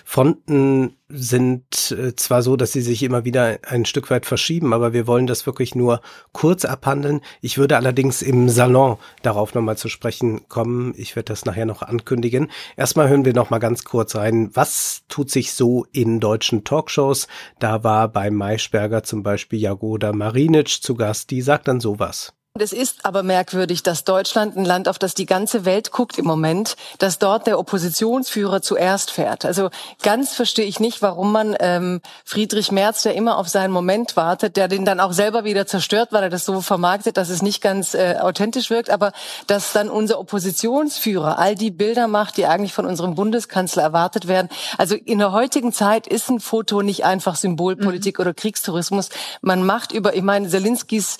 Fronten 0.05 0.95
sind 1.09 1.91
äh, 1.91 2.15
zwar 2.15 2.43
so, 2.43 2.55
dass 2.55 2.71
sie 2.71 2.83
sich 2.83 3.03
immer 3.03 3.25
wieder 3.25 3.59
ein 3.67 3.85
Stück 3.85 4.09
weit 4.13 4.27
verschieben, 4.27 4.73
aber 4.73 4.93
wir 4.93 5.09
wollen 5.09 5.27
das 5.27 5.45
wirklich 5.45 5.75
nur 5.75 6.03
kurz 6.31 6.65
abhandeln. 6.65 7.21
Ich 7.41 7.59
würde 7.59 7.75
allerdings 7.75 8.23
im 8.23 8.49
Salon 8.49 8.99
darauf 9.23 9.55
nochmal 9.55 9.77
zu 9.77 9.89
sprechen 9.89 10.49
kommen. 10.49 10.95
Ich 10.97 11.17
werde 11.17 11.33
das 11.33 11.47
nachher 11.47 11.67
noch 11.67 11.83
ankündigen. 11.83 12.49
Erstmal 12.77 13.09
hören 13.09 13.25
wir 13.25 13.35
nochmal 13.35 13.59
ganz 13.59 13.83
kurz 13.83 14.15
rein. 14.15 14.51
Was 14.55 15.03
tut 15.09 15.33
sich 15.33 15.53
so 15.53 15.85
in 15.91 16.21
deutschen 16.21 16.63
Talkshows? 16.63 17.27
Da 17.59 17.83
war 17.83 18.07
bei 18.07 18.31
Maischberger 18.31 19.03
zum 19.03 19.25
Beispiel 19.25 19.59
Jagoda 19.59 20.13
Marinic 20.13 20.81
zu 20.81 20.95
Gast. 20.95 21.33
Die 21.33 21.43
sagt 21.43 21.67
dann 21.67 21.81
sowas. 21.81 22.36
Es 22.61 22.73
ist 22.73 23.05
aber 23.05 23.23
merkwürdig, 23.23 23.83
dass 23.83 24.05
Deutschland, 24.05 24.57
ein 24.57 24.64
Land, 24.64 24.88
auf 24.88 24.99
das 24.99 25.14
die 25.14 25.27
ganze 25.27 25.64
Welt 25.64 25.90
guckt 25.90 26.19
im 26.19 26.25
Moment, 26.25 26.77
dass 26.99 27.19
dort 27.19 27.47
der 27.47 27.59
Oppositionsführer 27.59 28.62
zuerst 28.62 29.11
fährt. 29.11 29.45
Also 29.45 29.71
ganz 30.03 30.35
verstehe 30.35 30.64
ich 30.64 30.81
nicht, 30.81 31.03
warum 31.03 31.33
man 31.33 31.57
ähm, 31.61 32.01
Friedrich 32.25 32.73
Merz, 32.73 33.03
der 33.03 33.14
immer 33.14 33.38
auf 33.38 33.49
seinen 33.49 33.73
Moment 33.73 34.16
wartet, 34.16 34.57
der 34.57 34.69
den 34.69 34.85
dann 34.85 35.01
auch 35.01 35.12
selber 35.12 35.45
wieder 35.45 35.66
zerstört, 35.66 36.09
weil 36.12 36.25
er 36.25 36.31
das 36.31 36.45
so 36.45 36.61
vermarktet, 36.61 37.16
dass 37.16 37.29
es 37.29 37.42
nicht 37.42 37.62
ganz 37.62 37.95
äh, 37.95 38.16
authentisch 38.21 38.71
wirkt, 38.71 38.90
aber 38.90 39.12
dass 39.47 39.73
dann 39.73 39.88
unser 39.88 40.19
Oppositionsführer 40.19 41.38
all 41.38 41.55
die 41.55 41.71
Bilder 41.71 42.09
macht, 42.09 42.37
die 42.37 42.47
eigentlich 42.47 42.73
von 42.73 42.87
unserem 42.87 43.14
Bundeskanzler 43.14 43.83
erwartet 43.83 44.29
werden. 44.29 44.49
Also 44.79 44.95
in 44.95 45.19
der 45.19 45.33
heutigen 45.33 45.73
Zeit 45.73 46.07
ist 46.07 46.29
ein 46.29 46.40
Foto 46.40 46.83
nicht 46.83 47.05
einfach 47.05 47.37
Symbolpolitik 47.37 48.19
mhm. 48.19 48.23
oder 48.23 48.35
Kriegstourismus. 48.35 49.09
Man 49.40 49.64
macht 49.64 49.92
über, 49.92 50.14
ich 50.14 50.23
meine, 50.23 50.49
Zelinskis 50.49 51.19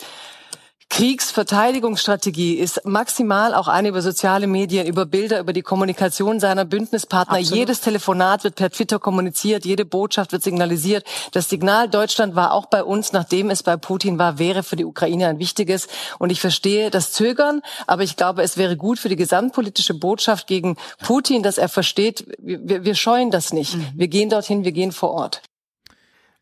Kriegsverteidigungsstrategie 0.88 2.55
ist 2.55 2.87
maximal 2.87 3.55
auch 3.55 3.68
eine 3.68 3.88
über 3.88 4.01
soziale 4.01 4.46
Medien, 4.46 4.87
über 4.87 5.05
Bilder, 5.05 5.40
über 5.40 5.53
die 5.53 5.62
Kommunikation 5.62 6.40
seiner 6.40 6.64
Bündnispartner. 6.64 7.37
Absolut. 7.37 7.59
Jedes 7.59 7.81
Telefonat 7.81 8.44
wird 8.44 8.55
per 8.55 8.70
Twitter 8.70 8.99
kommuniziert, 8.99 9.64
jede 9.64 9.85
Botschaft 9.85 10.33
wird 10.33 10.42
signalisiert. 10.42 11.05
Das 11.33 11.51
Signal 11.51 11.90
Deutschland 11.90 12.35
war 12.35 12.53
auch 12.53 12.66
bei 12.66 12.83
uns, 12.83 13.12
nachdem 13.12 13.51
es 13.51 13.62
bei 13.62 13.77
Putin 13.77 14.18
war, 14.18 14.38
wäre 14.38 14.62
für 14.62 14.77
die 14.77 14.85
Ukraine 14.85 15.29
ein 15.29 15.38
wichtiges. 15.38 15.88
Und 16.18 16.31
ich 16.31 16.40
verstehe 16.40 16.90
das 16.90 17.12
Zögern, 17.12 17.61
aber 17.87 18.03
ich 18.03 18.16
glaube, 18.16 18.42
es 18.42 18.57
wäre 18.57 18.77
gut 18.77 18.99
für 18.99 19.09
die 19.09 19.16
gesamtpolitische 19.16 19.94
Botschaft 19.94 20.46
gegen 20.46 20.77
Putin, 21.03 21.42
dass 21.42 21.59
er 21.59 21.68
versteht, 21.68 22.27
wir, 22.38 22.85
wir 22.85 22.94
scheuen 22.94 23.31
das 23.31 23.53
nicht. 23.53 23.75
Mhm. 23.75 23.88
Wir 23.96 24.09
gehen 24.09 24.31
dorthin, 24.31 24.64
wir 24.64 24.72
gehen 24.72 24.92
vor 24.92 25.11
Ort 25.11 25.42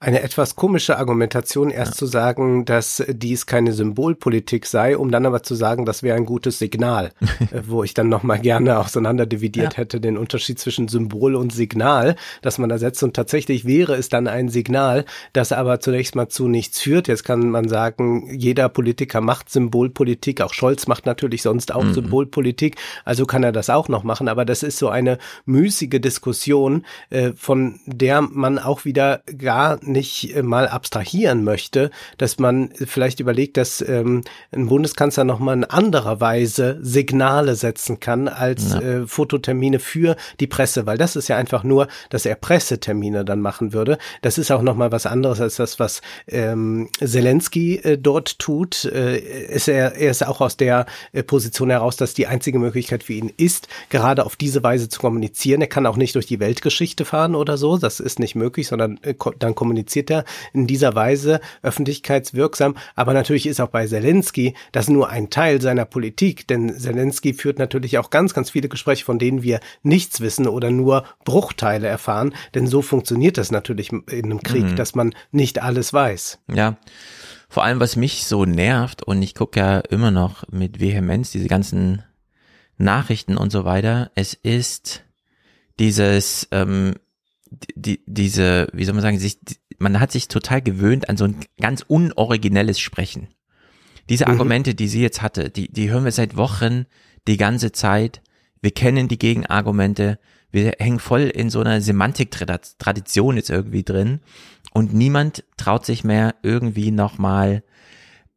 eine 0.04 0.22
etwas 0.22 0.54
komische 0.54 0.98
Argumentation, 0.98 1.70
erst 1.70 1.92
ja. 1.92 1.98
zu 1.98 2.06
sagen, 2.06 2.66
dass 2.66 3.02
dies 3.08 3.46
keine 3.46 3.72
Symbolpolitik 3.72 4.66
sei, 4.66 4.98
um 4.98 5.10
dann 5.10 5.24
aber 5.24 5.42
zu 5.42 5.54
sagen, 5.54 5.86
das 5.86 6.02
wäre 6.02 6.16
ein 6.16 6.26
gutes 6.26 6.58
Signal, 6.58 7.12
äh, 7.50 7.62
wo 7.66 7.82
ich 7.84 7.94
dann 7.94 8.10
nochmal 8.10 8.38
gerne 8.38 8.78
auseinanderdividiert 8.78 9.72
ja. 9.72 9.78
hätte, 9.78 10.00
den 10.02 10.18
Unterschied 10.18 10.58
zwischen 10.58 10.88
Symbol 10.88 11.34
und 11.34 11.54
Signal, 11.54 12.16
dass 12.42 12.58
man 12.58 12.68
da 12.68 12.76
setzt. 12.76 13.02
Und 13.02 13.16
tatsächlich 13.16 13.64
wäre 13.64 13.94
es 13.94 14.10
dann 14.10 14.28
ein 14.28 14.50
Signal, 14.50 15.06
das 15.32 15.52
aber 15.52 15.80
zunächst 15.80 16.16
mal 16.16 16.28
zu 16.28 16.48
nichts 16.48 16.80
führt. 16.80 17.08
Jetzt 17.08 17.24
kann 17.24 17.48
man 17.48 17.68
sagen, 17.68 18.28
jeder 18.30 18.68
Politiker 18.68 19.22
macht 19.22 19.48
Symbolpolitik, 19.48 20.42
auch 20.42 20.52
Scholz 20.52 20.86
macht 20.86 21.06
natürlich 21.06 21.40
sonst 21.40 21.74
auch 21.74 21.82
mhm. 21.82 21.94
Symbolpolitik, 21.94 22.76
also 23.06 23.24
kann 23.24 23.42
er 23.42 23.52
das 23.52 23.70
auch 23.70 23.88
noch 23.88 24.04
machen. 24.04 24.28
Aber 24.28 24.44
das 24.44 24.62
ist 24.62 24.76
so 24.76 24.90
eine 24.90 25.16
müßige 25.46 25.98
Diskussion, 25.98 26.84
äh, 27.08 27.32
von 27.34 27.80
der 27.86 28.20
man 28.20 28.58
auch 28.58 28.84
wieder 28.84 29.22
gar 29.38 29.78
nicht 29.94 30.36
äh, 30.36 30.42
mal 30.42 30.68
abstrahieren 30.68 31.44
möchte, 31.44 31.90
dass 32.18 32.38
man 32.38 32.68
vielleicht 32.74 33.20
überlegt, 33.20 33.56
dass 33.56 33.80
ähm, 33.80 34.24
ein 34.52 34.66
Bundeskanzler 34.66 35.24
nochmal 35.24 35.56
in 35.56 35.64
anderer 35.64 36.20
Weise 36.20 36.78
Signale 36.82 37.54
setzen 37.54 38.00
kann 38.00 38.28
als 38.28 38.72
ja. 38.72 38.80
äh, 38.80 39.06
Fototermine 39.06 39.78
für 39.78 40.16
die 40.40 40.46
Presse, 40.46 40.84
weil 40.84 40.98
das 40.98 41.16
ist 41.16 41.28
ja 41.28 41.36
einfach 41.36 41.64
nur, 41.64 41.88
dass 42.10 42.26
er 42.26 42.34
Pressetermine 42.34 43.24
dann 43.24 43.40
machen 43.40 43.72
würde. 43.72 43.96
Das 44.20 44.36
ist 44.36 44.50
auch 44.50 44.62
nochmal 44.62 44.92
was 44.92 45.06
anderes 45.06 45.40
als 45.40 45.56
das, 45.56 45.78
was 45.78 46.02
ähm, 46.26 46.88
Zelensky 47.02 47.76
äh, 47.76 47.96
dort 47.96 48.38
tut. 48.38 48.84
Äh, 48.84 49.18
ist 49.18 49.68
er, 49.68 49.94
er 49.94 50.10
ist 50.10 50.26
auch 50.26 50.40
aus 50.40 50.56
der 50.56 50.86
äh, 51.12 51.22
Position 51.22 51.70
heraus, 51.70 51.96
dass 51.96 52.14
die 52.14 52.26
einzige 52.26 52.58
Möglichkeit 52.58 53.04
für 53.04 53.14
ihn 53.14 53.32
ist, 53.36 53.68
gerade 53.88 54.26
auf 54.26 54.36
diese 54.36 54.62
Weise 54.62 54.88
zu 54.88 55.00
kommunizieren. 55.00 55.60
Er 55.60 55.68
kann 55.68 55.86
auch 55.86 55.96
nicht 55.96 56.14
durch 56.16 56.26
die 56.26 56.40
Weltgeschichte 56.40 57.04
fahren 57.04 57.34
oder 57.34 57.56
so, 57.56 57.78
das 57.78 58.00
ist 58.00 58.18
nicht 58.18 58.34
möglich, 58.34 58.66
sondern 58.66 58.98
äh, 59.02 59.14
dann 59.38 59.54
kommuniziert 59.54 59.83
kommuniziert 59.84 60.10
er 60.10 60.24
in 60.52 60.66
dieser 60.66 60.94
Weise 60.94 61.40
öffentlichkeitswirksam. 61.62 62.76
Aber 62.94 63.12
natürlich 63.12 63.46
ist 63.46 63.60
auch 63.60 63.68
bei 63.68 63.86
Zelensky 63.86 64.54
das 64.72 64.88
nur 64.88 65.08
ein 65.08 65.30
Teil 65.30 65.60
seiner 65.60 65.84
Politik, 65.84 66.46
denn 66.48 66.78
Zelensky 66.78 67.34
führt 67.34 67.58
natürlich 67.58 67.98
auch 67.98 68.10
ganz, 68.10 68.34
ganz 68.34 68.50
viele 68.50 68.68
Gespräche, 68.68 69.04
von 69.04 69.18
denen 69.18 69.42
wir 69.42 69.60
nichts 69.82 70.20
wissen 70.20 70.48
oder 70.48 70.70
nur 70.70 71.04
Bruchteile 71.24 71.86
erfahren. 71.86 72.34
Denn 72.54 72.66
so 72.66 72.82
funktioniert 72.82 73.38
das 73.38 73.50
natürlich 73.50 73.92
in 73.92 74.24
einem 74.24 74.42
Krieg, 74.42 74.64
mhm. 74.64 74.76
dass 74.76 74.94
man 74.94 75.14
nicht 75.30 75.62
alles 75.62 75.92
weiß. 75.92 76.38
Ja. 76.54 76.76
Vor 77.48 77.62
allem, 77.62 77.78
was 77.78 77.94
mich 77.94 78.26
so 78.26 78.44
nervt, 78.46 79.02
und 79.02 79.22
ich 79.22 79.34
gucke 79.34 79.60
ja 79.60 79.78
immer 79.78 80.10
noch 80.10 80.44
mit 80.50 80.80
Vehemenz 80.80 81.30
diese 81.30 81.46
ganzen 81.46 82.02
Nachrichten 82.78 83.36
und 83.36 83.52
so 83.52 83.64
weiter, 83.64 84.10
es 84.16 84.34
ist 84.34 85.04
dieses, 85.78 86.48
ähm, 86.50 86.94
die, 87.74 88.02
diese, 88.06 88.68
wie 88.72 88.84
soll 88.84 88.94
man 88.94 89.02
sagen, 89.02 89.18
sich, 89.18 89.38
man 89.78 90.00
hat 90.00 90.12
sich 90.12 90.28
total 90.28 90.62
gewöhnt 90.62 91.08
an 91.08 91.16
so 91.16 91.24
ein 91.24 91.36
ganz 91.60 91.84
unoriginelles 91.86 92.78
Sprechen. 92.78 93.28
Diese 94.08 94.26
mhm. 94.26 94.32
Argumente, 94.32 94.74
die 94.74 94.88
sie 94.88 95.02
jetzt 95.02 95.22
hatte, 95.22 95.50
die, 95.50 95.72
die 95.72 95.90
hören 95.90 96.04
wir 96.04 96.12
seit 96.12 96.36
Wochen 96.36 96.86
die 97.26 97.36
ganze 97.36 97.72
Zeit. 97.72 98.22
Wir 98.60 98.70
kennen 98.70 99.08
die 99.08 99.18
Gegenargumente. 99.18 100.18
Wir 100.50 100.74
hängen 100.78 101.00
voll 101.00 101.22
in 101.22 101.50
so 101.50 101.60
einer 101.60 101.80
Semantik-Tradition 101.80 103.36
jetzt 103.36 103.50
irgendwie 103.50 103.82
drin. 103.82 104.20
Und 104.72 104.94
niemand 104.94 105.44
traut 105.56 105.86
sich 105.86 106.04
mehr 106.04 106.34
irgendwie 106.42 106.90
nochmal 106.90 107.62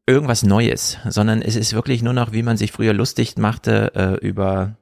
irgendwas 0.06 0.44
Neues, 0.44 0.98
sondern 1.08 1.42
es 1.42 1.56
ist 1.56 1.74
wirklich 1.74 2.02
nur 2.02 2.14
noch, 2.14 2.32
wie 2.32 2.44
man 2.44 2.58
sich 2.58 2.72
früher 2.72 2.94
lustig 2.94 3.38
machte 3.38 3.92
äh, 3.94 4.26
über 4.26 4.78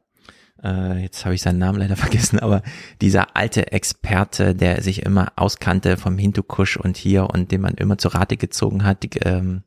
äh, 0.65 1.01
jetzt 1.01 1.25
habe 1.25 1.35
ich 1.35 1.41
seinen 1.41 1.59
Namen 1.59 1.79
leider 1.79 1.95
vergessen, 2.05 2.39
aber 2.39 2.61
dieser 3.01 3.35
alte 3.35 3.71
Experte, 3.71 4.55
der 4.55 4.81
sich 4.81 5.03
immer 5.03 5.31
auskannte 5.35 5.97
vom 5.97 6.17
Hindukusch 6.17 6.77
und 6.77 6.97
hier 6.97 7.29
und 7.29 7.51
den 7.51 7.61
man 7.61 7.75
immer 7.75 7.97
zu 7.97 8.09
Rate 8.09 8.37
gezogen 8.37 8.83
hat, 8.83 9.03
die, 9.03 9.09
ähm, 9.19 9.63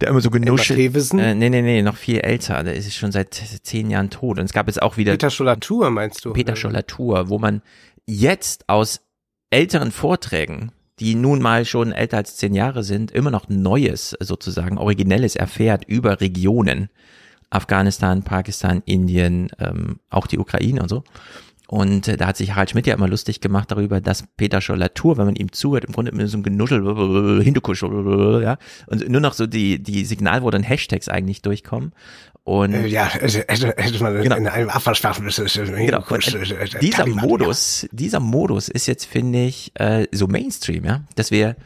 der 0.00 0.08
immer 0.08 0.20
so 0.20 0.30
genuschelt. 0.30 0.78
Äh, 1.14 1.34
nee, 1.34 1.50
nee, 1.50 1.62
nee, 1.62 1.82
noch 1.82 1.96
viel 1.96 2.18
älter. 2.20 2.62
Der 2.62 2.74
ist 2.74 2.94
schon 2.94 3.12
seit 3.12 3.34
zehn 3.34 3.90
Jahren 3.90 4.10
tot. 4.10 4.38
Und 4.38 4.44
es 4.44 4.52
gab 4.52 4.68
jetzt 4.68 4.80
auch 4.80 4.96
wieder. 4.96 5.12
Peter 5.12 5.30
Scholatur, 5.30 5.90
meinst 5.90 6.24
du? 6.24 6.32
Peter 6.32 6.56
Scholatur, 6.56 7.28
wo 7.28 7.38
man 7.38 7.62
jetzt 8.06 8.68
aus 8.68 9.00
älteren 9.50 9.90
Vorträgen, 9.90 10.72
die 11.00 11.14
nun 11.14 11.40
mal 11.40 11.64
schon 11.64 11.92
älter 11.92 12.18
als 12.18 12.36
zehn 12.36 12.54
Jahre 12.54 12.84
sind, 12.84 13.10
immer 13.10 13.30
noch 13.30 13.48
Neues, 13.48 14.16
sozusagen, 14.20 14.78
Originelles 14.78 15.36
erfährt 15.36 15.84
über 15.84 16.20
Regionen. 16.20 16.90
Afghanistan, 17.50 18.22
Pakistan, 18.22 18.82
Indien, 18.84 19.50
ähm, 19.58 20.00
auch 20.10 20.26
die 20.26 20.38
Ukraine 20.38 20.82
und 20.82 20.88
so. 20.88 21.04
Und 21.70 22.08
äh, 22.08 22.16
da 22.16 22.28
hat 22.28 22.38
sich 22.38 22.52
Harald 22.52 22.70
Schmidt 22.70 22.86
ja 22.86 22.94
immer 22.94 23.08
lustig 23.08 23.42
gemacht 23.42 23.70
darüber, 23.70 24.00
dass 24.00 24.24
Peter 24.38 24.62
Schollatur, 24.62 25.18
wenn 25.18 25.26
man 25.26 25.36
ihm 25.36 25.52
zuhört, 25.52 25.84
im 25.84 25.92
Grunde 25.92 26.12
mit 26.12 26.26
so 26.28 26.38
einem 26.38 26.42
Genuschel, 26.42 27.42
Hindukusch, 27.44 27.82
ja, 27.82 28.56
und 28.86 29.06
nur 29.06 29.20
noch 29.20 29.34
so 29.34 29.46
die, 29.46 29.82
die 29.82 30.06
Signalworte 30.06 30.56
und 30.56 30.62
Hashtags 30.62 31.08
eigentlich 31.08 31.42
durchkommen. 31.42 31.92
Und 32.42 32.72
äh, 32.72 32.86
ja, 32.86 33.06
hätte 33.10 34.02
man 34.02 34.22
genau. 34.22 34.36
in 34.36 34.46
einem 34.46 34.70
Abwaschsprachen 34.70 35.26
genau. 35.26 36.80
Dieser 36.80 37.06
Modus, 37.06 37.86
dieser 37.92 38.20
Modus 38.20 38.70
ist 38.70 38.86
jetzt, 38.86 39.04
finde 39.04 39.44
ich, 39.44 39.72
äh, 39.74 40.06
so 40.10 40.26
Mainstream, 40.26 40.86
ja, 40.86 41.02
dass 41.16 41.30
wir 41.30 41.56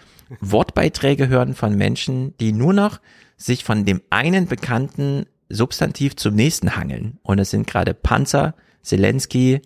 Wortbeiträge 0.40 1.28
hören 1.28 1.54
von 1.54 1.76
Menschen, 1.76 2.36
die 2.38 2.50
nur 2.50 2.72
noch 2.72 2.98
sich 3.36 3.62
von 3.62 3.84
dem 3.84 4.02
einen 4.10 4.48
bekannten 4.48 5.26
Substantiv 5.52 6.16
zum 6.16 6.34
nächsten 6.34 6.76
hangeln. 6.76 7.18
Und 7.22 7.38
es 7.38 7.50
sind 7.50 7.66
gerade 7.66 7.94
Panzer, 7.94 8.54
Zelensky, 8.82 9.60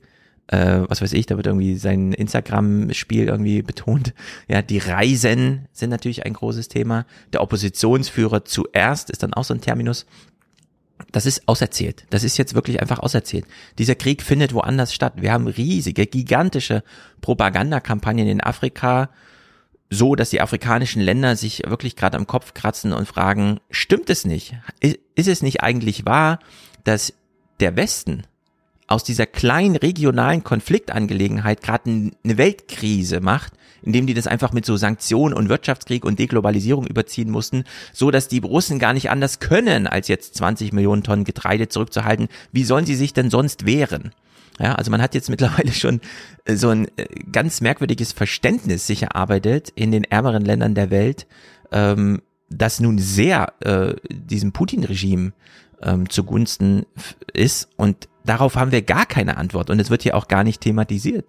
äh, 0.49 0.83
was 0.89 1.03
weiß 1.03 1.13
ich, 1.13 1.27
da 1.27 1.37
wird 1.37 1.47
irgendwie 1.47 1.77
sein 1.77 2.13
Instagram-Spiel 2.13 3.27
irgendwie 3.27 3.63
betont. 3.63 4.15
Ja, 4.49 4.63
die 4.63 4.79
Reisen 4.79 5.67
sind 5.73 5.91
natürlich 5.91 6.25
ein 6.25 6.35
großes 6.35 6.69
Thema. 6.69 7.07
Der 7.33 7.43
Oppositionsführer 7.43 8.45
zuerst 8.45 9.11
ist 9.11 9.23
dann 9.23 9.35
auch 9.35 9.45
so 9.45 9.55
ein 9.55 9.61
Terminus. 9.61 10.07
Das 11.13 11.27
ist 11.27 11.47
auserzählt. 11.47 12.07
Das 12.11 12.25
ist 12.25 12.39
jetzt 12.39 12.55
wirklich 12.55 12.81
einfach 12.81 13.01
auserzählt. 13.01 13.45
Dieser 13.79 13.95
Krieg 13.95 14.23
findet 14.23 14.55
woanders 14.55 14.95
statt. 14.95 15.15
Wir 15.17 15.33
haben 15.33 15.47
riesige, 15.47 16.07
gigantische 16.07 16.83
Propagandakampagnen 17.21 18.29
in 18.29 18.41
Afrika, 18.41 19.11
so, 19.91 20.15
dass 20.15 20.31
die 20.31 20.41
afrikanischen 20.41 21.01
Länder 21.01 21.37
sich 21.37 21.63
wirklich 21.67 21.97
gerade 21.97 22.17
am 22.17 22.27
Kopf 22.27 22.55
kratzen 22.55 22.93
und 22.93 23.07
fragen, 23.07 23.61
stimmt 23.71 24.11
es 24.11 24.25
nicht? 24.25 24.57
Ist 24.81 25.29
es 25.29 25.43
nicht 25.43 25.63
eigentlich 25.63 26.05
wahr, 26.05 26.39
dass 26.85 27.13
der 27.61 27.77
Westen 27.77 28.25
aus 28.89 29.05
dieser 29.05 29.27
kleinen 29.27 29.77
regionalen 29.77 30.45
Konfliktangelegenheit 30.45 31.61
gerade 31.63 31.91
eine 31.91 32.39
Weltkrise 32.39 33.21
macht, 33.21 33.53
indem 33.83 34.07
die 34.07 34.15
das 34.15 34.27
einfach 34.27 34.53
mit 34.53 34.65
so 34.65 34.77
Sanktionen 34.77 35.35
und 35.35 35.49
Wirtschaftskrieg 35.49 36.05
und 36.05 36.19
Deglobalisierung 36.19 36.87
überziehen 36.87 37.31
mussten, 37.31 37.65
so 37.93 38.11
dass 38.11 38.29
die 38.29 38.39
Russen 38.39 38.79
gar 38.79 38.93
nicht 38.93 39.11
anders 39.11 39.41
können, 39.41 39.87
als 39.87 40.09
jetzt 40.09 40.37
20 40.37 40.73
Millionen 40.73 41.03
Tonnen 41.03 41.25
Getreide 41.25 41.69
zurückzuhalten. 41.69 42.29
Wie 42.53 42.65
sollen 42.65 42.87
sie 42.87 42.97
sich 42.97 43.13
denn 43.13 43.31
sonst 43.31 43.67
wehren? 43.67 44.13
Ja, 44.59 44.75
also 44.75 44.91
man 44.91 45.03
hat 45.03 45.15
jetzt 45.15 45.29
mittlerweile 45.29 45.73
schon 45.73 46.01
äh, 46.45 46.57
so 46.57 46.69
ein 46.71 46.89
äh, 46.97 47.07
ganz 47.31 47.61
merkwürdiges 47.61 48.13
Verständnis 48.13 48.87
sich 48.87 49.03
erarbeitet 49.03 49.71
in 49.75 49.93
den 49.93 50.05
ärmeren 50.05 50.45
Ländern 50.45 50.75
der 50.75 50.91
Welt, 50.91 51.27
ähm, 51.73 52.23
das 52.49 52.81
nun 52.81 52.99
sehr 52.99 53.53
äh, 53.61 53.95
diesem 54.09 54.53
Putin-Regime 54.53 55.33
ähm, 55.83 56.09
zugunsten 56.09 56.87
ist 57.33 57.69
und 57.77 58.09
darauf 58.25 58.57
haben 58.57 58.73
wir 58.73 58.83
gar 58.83 59.05
keine 59.05 59.37
Antwort 59.37 59.69
und 59.69 59.81
es 59.81 59.91
wird 59.91 60.03
hier 60.03 60.17
auch 60.17 60.29
gar 60.29 60.45
nicht 60.45 60.61
thematisiert. 60.61 61.27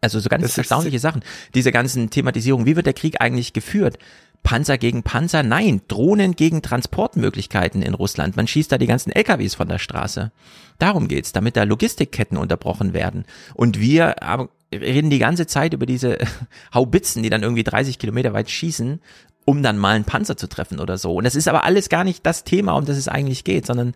Also 0.00 0.20
so 0.20 0.28
ganz 0.28 0.42
Das 0.42 0.52
ist- 0.52 0.58
erstaunliche 0.58 0.98
Sachen. 0.98 1.22
Diese 1.54 1.72
ganzen 1.72 2.10
Thematisierung, 2.10 2.66
wie 2.66 2.76
wird 2.76 2.86
der 2.86 2.92
Krieg 2.94 3.20
eigentlich 3.20 3.52
geführt? 3.52 3.98
Panzer 4.42 4.78
gegen 4.78 5.02
Panzer? 5.02 5.42
Nein, 5.42 5.82
Drohnen 5.88 6.34
gegen 6.34 6.62
Transportmöglichkeiten 6.62 7.82
in 7.82 7.94
Russland. 7.94 8.36
Man 8.36 8.46
schießt 8.46 8.72
da 8.72 8.78
die 8.78 8.86
ganzen 8.86 9.10
LKWs 9.12 9.54
von 9.54 9.68
der 9.68 9.78
Straße. 9.78 10.32
Darum 10.78 11.08
geht's, 11.08 11.32
damit 11.32 11.56
da 11.56 11.64
Logistikketten 11.64 12.38
unterbrochen 12.38 12.94
werden. 12.94 13.24
Und 13.54 13.80
wir 13.80 14.22
aber 14.22 14.48
reden 14.72 15.10
die 15.10 15.18
ganze 15.18 15.46
Zeit 15.46 15.74
über 15.74 15.84
diese 15.84 16.16
Haubitzen, 16.74 17.22
die 17.22 17.28
dann 17.30 17.42
irgendwie 17.42 17.64
30 17.64 17.98
Kilometer 17.98 18.32
weit 18.32 18.48
schießen, 18.50 19.00
um 19.44 19.62
dann 19.62 19.76
mal 19.76 19.96
einen 19.96 20.04
Panzer 20.04 20.36
zu 20.36 20.46
treffen 20.48 20.78
oder 20.80 20.96
so. 20.96 21.14
Und 21.16 21.24
das 21.24 21.34
ist 21.34 21.48
aber 21.48 21.64
alles 21.64 21.88
gar 21.88 22.04
nicht 22.04 22.24
das 22.24 22.44
Thema, 22.44 22.72
um 22.72 22.84
das 22.86 22.96
es 22.96 23.08
eigentlich 23.08 23.44
geht, 23.44 23.66
sondern 23.66 23.94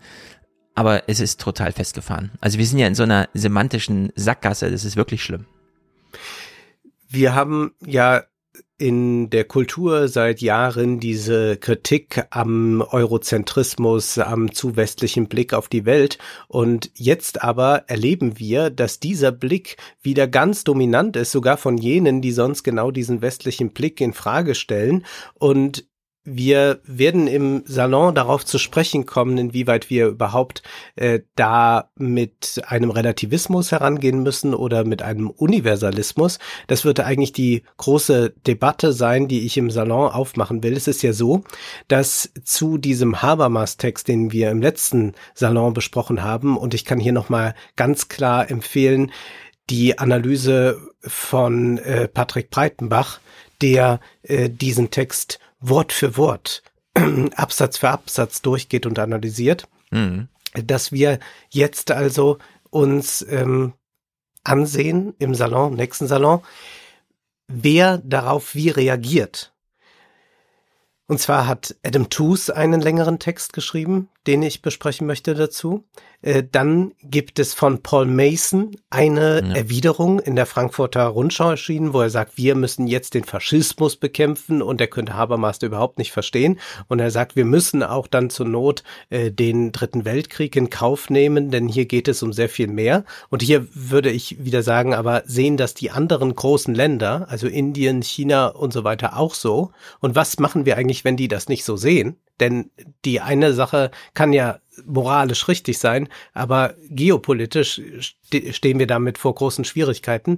aber 0.75 1.07
es 1.07 1.21
ist 1.21 1.39
total 1.39 1.71
festgefahren. 1.71 2.31
Also 2.41 2.57
wir 2.59 2.65
sind 2.67 2.79
ja 2.79 2.87
in 2.87 2.95
so 2.95 3.03
einer 3.03 3.29
semantischen 3.33 4.11
Sackgasse, 4.15 4.69
das 4.69 4.83
ist 4.83 4.97
wirklich 4.97 5.23
schlimm. 5.23 5.45
Wir 7.07 7.35
haben 7.35 7.73
ja 7.85 8.23
in 8.77 9.29
der 9.29 9.45
Kultur 9.45 10.09
seit 10.09 10.41
Jahren 10.41 10.99
diese 10.99 11.55
Kritik 11.55 12.25
am 12.29 12.81
Eurozentrismus, 12.81 14.17
am 14.17 14.51
zu 14.51 14.75
westlichen 14.75 15.27
Blick 15.27 15.53
auf 15.53 15.69
die 15.69 15.85
Welt. 15.85 16.17
Und 16.49 16.91
jetzt 16.93 17.41
aber 17.41 17.85
erleben 17.87 18.37
wir, 18.37 18.69
dass 18.69 18.99
dieser 18.99 19.31
Blick 19.31 19.77
wieder 20.01 20.27
ganz 20.27 20.65
dominant 20.65 21.15
ist, 21.15 21.31
sogar 21.31 21.55
von 21.55 21.77
jenen, 21.77 22.21
die 22.21 22.31
sonst 22.31 22.63
genau 22.63 22.91
diesen 22.91 23.21
westlichen 23.21 23.71
Blick 23.71 24.01
in 24.01 24.13
Frage 24.13 24.55
stellen. 24.55 25.05
Und 25.35 25.85
wir 26.25 26.79
werden 26.83 27.27
im 27.27 27.63
Salon 27.65 28.15
darauf 28.15 28.43
zu 28.43 28.57
sprechen 28.57 29.05
kommen, 29.05 29.37
inwieweit 29.37 29.91
wir 29.91 30.07
überhaupt 30.07 30.63
äh, 30.95 31.19
da 31.35 31.89
mit 31.95 32.61
einem 32.67 32.89
Relativismus 32.89 33.71
herangehen 33.71 34.23
müssen 34.23 34.55
oder 34.55 34.83
mit 34.83 35.03
einem 35.03 35.29
Universalismus. 35.29 36.39
Das 36.65 36.83
wird 36.83 36.99
eigentlich 36.99 37.31
die 37.31 37.61
große 37.77 38.33
Debatte 38.47 38.91
sein, 38.91 39.27
die 39.27 39.45
ich 39.45 39.55
im 39.57 39.69
Salon 39.69 40.11
aufmachen 40.11 40.63
will. 40.63 40.73
Es 40.73 40.87
ist 40.87 41.03
ja 41.03 41.13
so, 41.13 41.43
dass 41.87 42.31
zu 42.43 42.79
diesem 42.79 43.21
Habermas-Text, 43.21 44.07
den 44.07 44.31
wir 44.31 44.49
im 44.49 44.61
letzten 44.61 45.13
Salon 45.35 45.75
besprochen 45.75 46.23
haben, 46.23 46.57
und 46.57 46.73
ich 46.73 46.85
kann 46.85 46.99
hier 46.99 47.13
nochmal 47.13 47.53
ganz 47.75 48.07
klar 48.07 48.49
empfehlen, 48.49 49.11
die 49.69 49.99
Analyse 49.99 50.79
von 51.01 51.77
äh, 51.77 52.07
Patrick 52.07 52.49
Breitenbach, 52.49 53.19
der 53.61 53.99
äh, 54.23 54.49
diesen 54.49 54.91
Text 54.91 55.39
Wort 55.59 55.93
für 55.93 56.17
Wort, 56.17 56.63
Absatz 57.35 57.77
für 57.77 57.89
Absatz 57.89 58.41
durchgeht 58.41 58.85
und 58.85 58.99
analysiert, 58.99 59.67
Mhm. 59.91 60.27
dass 60.53 60.91
wir 60.91 61.19
jetzt 61.49 61.91
also 61.91 62.37
uns 62.69 63.21
ähm, 63.29 63.73
ansehen 64.43 65.13
im 65.19 65.35
Salon, 65.35 65.71
im 65.73 65.77
nächsten 65.77 66.07
Salon, 66.07 66.41
wer 67.47 67.99
darauf 67.99 68.55
wie 68.55 68.69
reagiert. 68.69 69.53
Und 71.07 71.19
zwar 71.19 71.47
hat 71.47 71.75
Adam 71.83 72.09
Tooze 72.09 72.55
einen 72.55 72.81
längeren 72.81 73.19
Text 73.19 73.53
geschrieben, 73.53 74.09
den 74.27 74.41
ich 74.43 74.61
besprechen 74.61 75.07
möchte 75.07 75.33
dazu. 75.35 75.85
Äh, 76.21 76.43
dann 76.49 76.93
gibt 77.03 77.39
es 77.39 77.53
von 77.53 77.83
Paul 77.83 78.05
Mason 78.07 78.75
eine 78.89 79.43
Ja. 79.45 79.55
Erwiderung 79.55 80.19
in 80.19 80.35
der 80.35 80.45
Frankfurter 80.45 81.05
Rundschau 81.05 81.51
erschienen, 81.51 81.93
wo 81.93 82.01
er 82.01 82.09
sagt, 82.09 82.37
wir 82.37 82.55
müssen 82.55 82.87
jetzt 82.87 83.13
den 83.13 83.23
Faschismus 83.23 83.95
bekämpfen 83.95 84.61
und 84.61 84.81
er 84.81 84.87
könnte 84.87 85.13
Habermas 85.13 85.61
überhaupt 85.61 85.97
nicht 85.99 86.11
verstehen. 86.11 86.59
Und 86.87 86.99
er 86.99 87.11
sagt, 87.11 87.35
wir 87.35 87.45
müssen 87.45 87.83
auch 87.83 88.07
dann 88.07 88.29
zur 88.29 88.47
Not 88.47 88.83
äh, 89.09 89.31
den 89.31 89.71
Dritten 89.71 90.05
Weltkrieg 90.05 90.55
in 90.55 90.69
Kauf 90.69 91.09
nehmen, 91.09 91.51
denn 91.51 91.67
hier 91.67 91.85
geht 91.85 92.07
es 92.07 92.23
um 92.23 92.33
sehr 92.33 92.49
viel 92.49 92.67
mehr. 92.67 93.03
Und 93.29 93.41
hier 93.43 93.67
würde 93.73 94.09
ich 94.09 94.43
wieder 94.43 94.63
sagen, 94.63 94.93
aber 94.93 95.23
sehen 95.25 95.57
das 95.57 95.73
die 95.73 95.91
anderen 95.91 96.35
großen 96.35 96.73
Länder, 96.73 97.27
also 97.29 97.47
Indien, 97.47 98.01
China 98.01 98.47
und 98.47 98.73
so 98.73 98.83
weiter 98.83 99.17
auch 99.17 99.35
so. 99.35 99.71
Und 99.99 100.15
was 100.15 100.39
machen 100.39 100.65
wir 100.65 100.77
eigentlich, 100.77 101.03
wenn 101.05 101.17
die 101.17 101.27
das 101.27 101.49
nicht 101.49 101.65
so 101.65 101.77
sehen? 101.77 102.17
Denn 102.39 102.71
die 103.05 103.21
eine 103.21 103.53
Sache 103.53 103.91
kann 104.13 104.33
ja 104.33 104.59
moralisch 104.85 105.47
richtig 105.47 105.79
sein, 105.79 106.09
aber 106.33 106.75
geopolitisch 106.89 107.81
ste 107.99 108.53
stehen 108.53 108.79
wir 108.79 108.87
damit 108.87 109.17
vor 109.17 109.35
großen 109.35 109.63
Schwierigkeiten. 109.65 110.37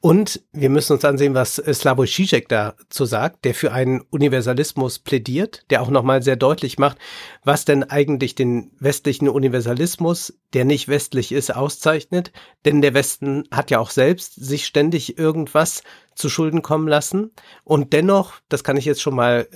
Und 0.00 0.42
wir 0.52 0.70
müssen 0.70 0.94
uns 0.94 1.04
ansehen, 1.04 1.34
was 1.34 1.56
Slavoj 1.56 2.06
Žižek 2.06 2.48
dazu 2.48 3.04
sagt, 3.04 3.44
der 3.44 3.54
für 3.54 3.72
einen 3.72 4.00
Universalismus 4.10 4.98
plädiert, 4.98 5.64
der 5.70 5.82
auch 5.82 5.90
nochmal 5.90 6.22
sehr 6.22 6.36
deutlich 6.36 6.78
macht, 6.78 6.98
was 7.44 7.64
denn 7.64 7.84
eigentlich 7.84 8.34
den 8.34 8.72
westlichen 8.78 9.28
Universalismus, 9.28 10.38
der 10.52 10.64
nicht 10.64 10.88
westlich 10.88 11.32
ist, 11.32 11.54
auszeichnet. 11.54 12.32
Denn 12.64 12.82
der 12.82 12.94
Westen 12.94 13.44
hat 13.50 13.70
ja 13.70 13.78
auch 13.78 13.90
selbst 13.90 14.34
sich 14.34 14.66
ständig 14.66 15.18
irgendwas 15.18 15.82
zu 16.14 16.28
Schulden 16.28 16.62
kommen 16.62 16.88
lassen. 16.88 17.30
Und 17.64 17.92
dennoch, 17.92 18.34
das 18.48 18.64
kann 18.64 18.76
ich 18.76 18.86
jetzt 18.86 19.02
schon 19.02 19.14
mal 19.14 19.48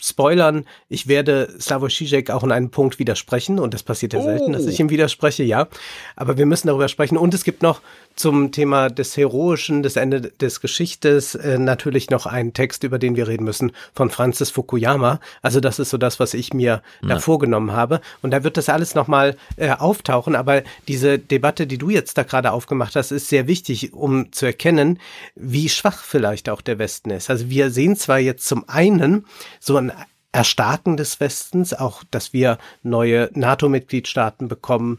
spoilern, 0.00 0.64
ich 0.88 1.06
werde 1.08 1.54
Slavoj 1.60 1.88
Žižek 1.90 2.30
auch 2.30 2.42
in 2.42 2.52
einem 2.52 2.70
Punkt 2.70 2.98
widersprechen 2.98 3.58
und 3.58 3.74
das 3.74 3.82
passiert 3.82 4.12
ja 4.12 4.22
selten, 4.22 4.52
dass 4.52 4.64
Oh. 4.64 4.68
ich 4.68 4.80
ihm 4.80 4.90
widerspreche, 4.90 5.42
ja. 5.42 5.68
Aber 6.16 6.36
wir 6.38 6.46
müssen 6.46 6.68
darüber 6.68 6.88
sprechen 6.88 7.16
und 7.16 7.34
es 7.34 7.44
gibt 7.44 7.62
noch 7.62 7.80
zum 8.16 8.52
Thema 8.52 8.88
des 8.90 9.16
Heroischen, 9.16 9.82
des 9.82 9.96
Ende 9.96 10.20
des 10.20 10.60
Geschichtes 10.60 11.34
äh, 11.36 11.58
natürlich 11.58 12.10
noch 12.10 12.26
einen 12.26 12.52
Text, 12.52 12.82
über 12.84 12.98
den 12.98 13.16
wir 13.16 13.28
reden 13.28 13.44
müssen, 13.44 13.72
von 13.94 14.10
Francis 14.10 14.50
Fukuyama. 14.50 15.20
Also 15.42 15.60
das 15.60 15.78
ist 15.78 15.90
so 15.90 15.96
das, 15.96 16.18
was 16.20 16.34
ich 16.34 16.52
mir 16.52 16.82
da 17.02 17.18
vorgenommen 17.20 17.72
habe 17.72 18.00
und 18.22 18.30
da 18.32 18.42
wird 18.44 18.56
das 18.56 18.68
alles 18.68 18.94
nochmal 18.94 19.36
äh, 19.56 19.70
auftauchen, 19.70 20.34
aber 20.34 20.62
diese 20.88 21.18
Debatte, 21.18 21.66
die 21.66 21.78
du 21.78 21.88
jetzt 21.90 22.18
da 22.18 22.22
gerade 22.24 22.52
aufgemacht 22.52 22.96
hast, 22.96 23.10
ist 23.10 23.28
sehr 23.28 23.46
wichtig, 23.46 23.92
um 23.92 24.32
zu 24.32 24.46
erkennen, 24.46 24.98
wie 25.34 25.68
schwach 25.68 26.02
vielleicht 26.02 26.48
auch 26.48 26.60
der 26.60 26.78
Westen 26.78 27.10
ist. 27.10 27.30
Also 27.30 27.48
wir 27.48 27.70
sehen 27.70 27.96
zwar 27.96 28.18
jetzt 28.18 28.46
zum 28.46 28.68
einen 28.68 29.24
so 29.60 29.76
ein 29.76 29.89
Erstarken 30.32 30.96
des 30.96 31.20
Westens, 31.20 31.74
auch 31.74 32.04
dass 32.10 32.32
wir 32.32 32.58
neue 32.82 33.30
NATO-Mitgliedstaaten 33.34 34.48
bekommen 34.48 34.98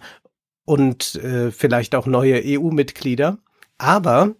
und 0.65 1.15
äh, 1.15 1.51
vielleicht 1.51 1.95
auch 1.95 2.05
neue 2.05 2.41
EU-Mitglieder, 2.43 3.37
aber 3.77 4.35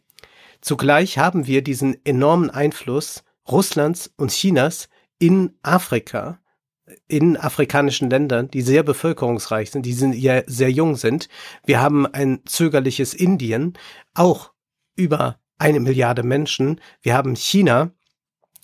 zugleich 0.62 1.18
haben 1.18 1.48
wir 1.48 1.64
diesen 1.64 1.98
enormen 2.06 2.50
Einfluss 2.50 3.24
Russlands 3.50 4.14
und 4.18 4.32
Chinas 4.32 4.88
in 5.18 5.54
Afrika, 5.64 6.39
in 7.08 7.38
afrikanischen 7.38 8.10
Ländern, 8.10 8.50
die 8.50 8.62
sehr 8.62 8.84
bevölkerungsreich 8.84 9.72
sind, 9.72 9.86
die 9.86 9.94
sind 9.94 10.14
ja 10.14 10.44
sehr 10.46 10.72
jung 10.72 10.96
sind. 10.96 11.30
Wir 11.66 11.80
haben 11.80 12.06
ein 12.06 12.42
zögerliches 12.46 13.14
Indien, 13.14 13.78
auch 14.14 14.52
über 14.96 15.39
eine 15.58 15.80
Milliarde 15.80 16.24
Menschen. 16.24 16.82
Wir 17.02 17.16
haben 17.16 17.36
China, 17.36 17.92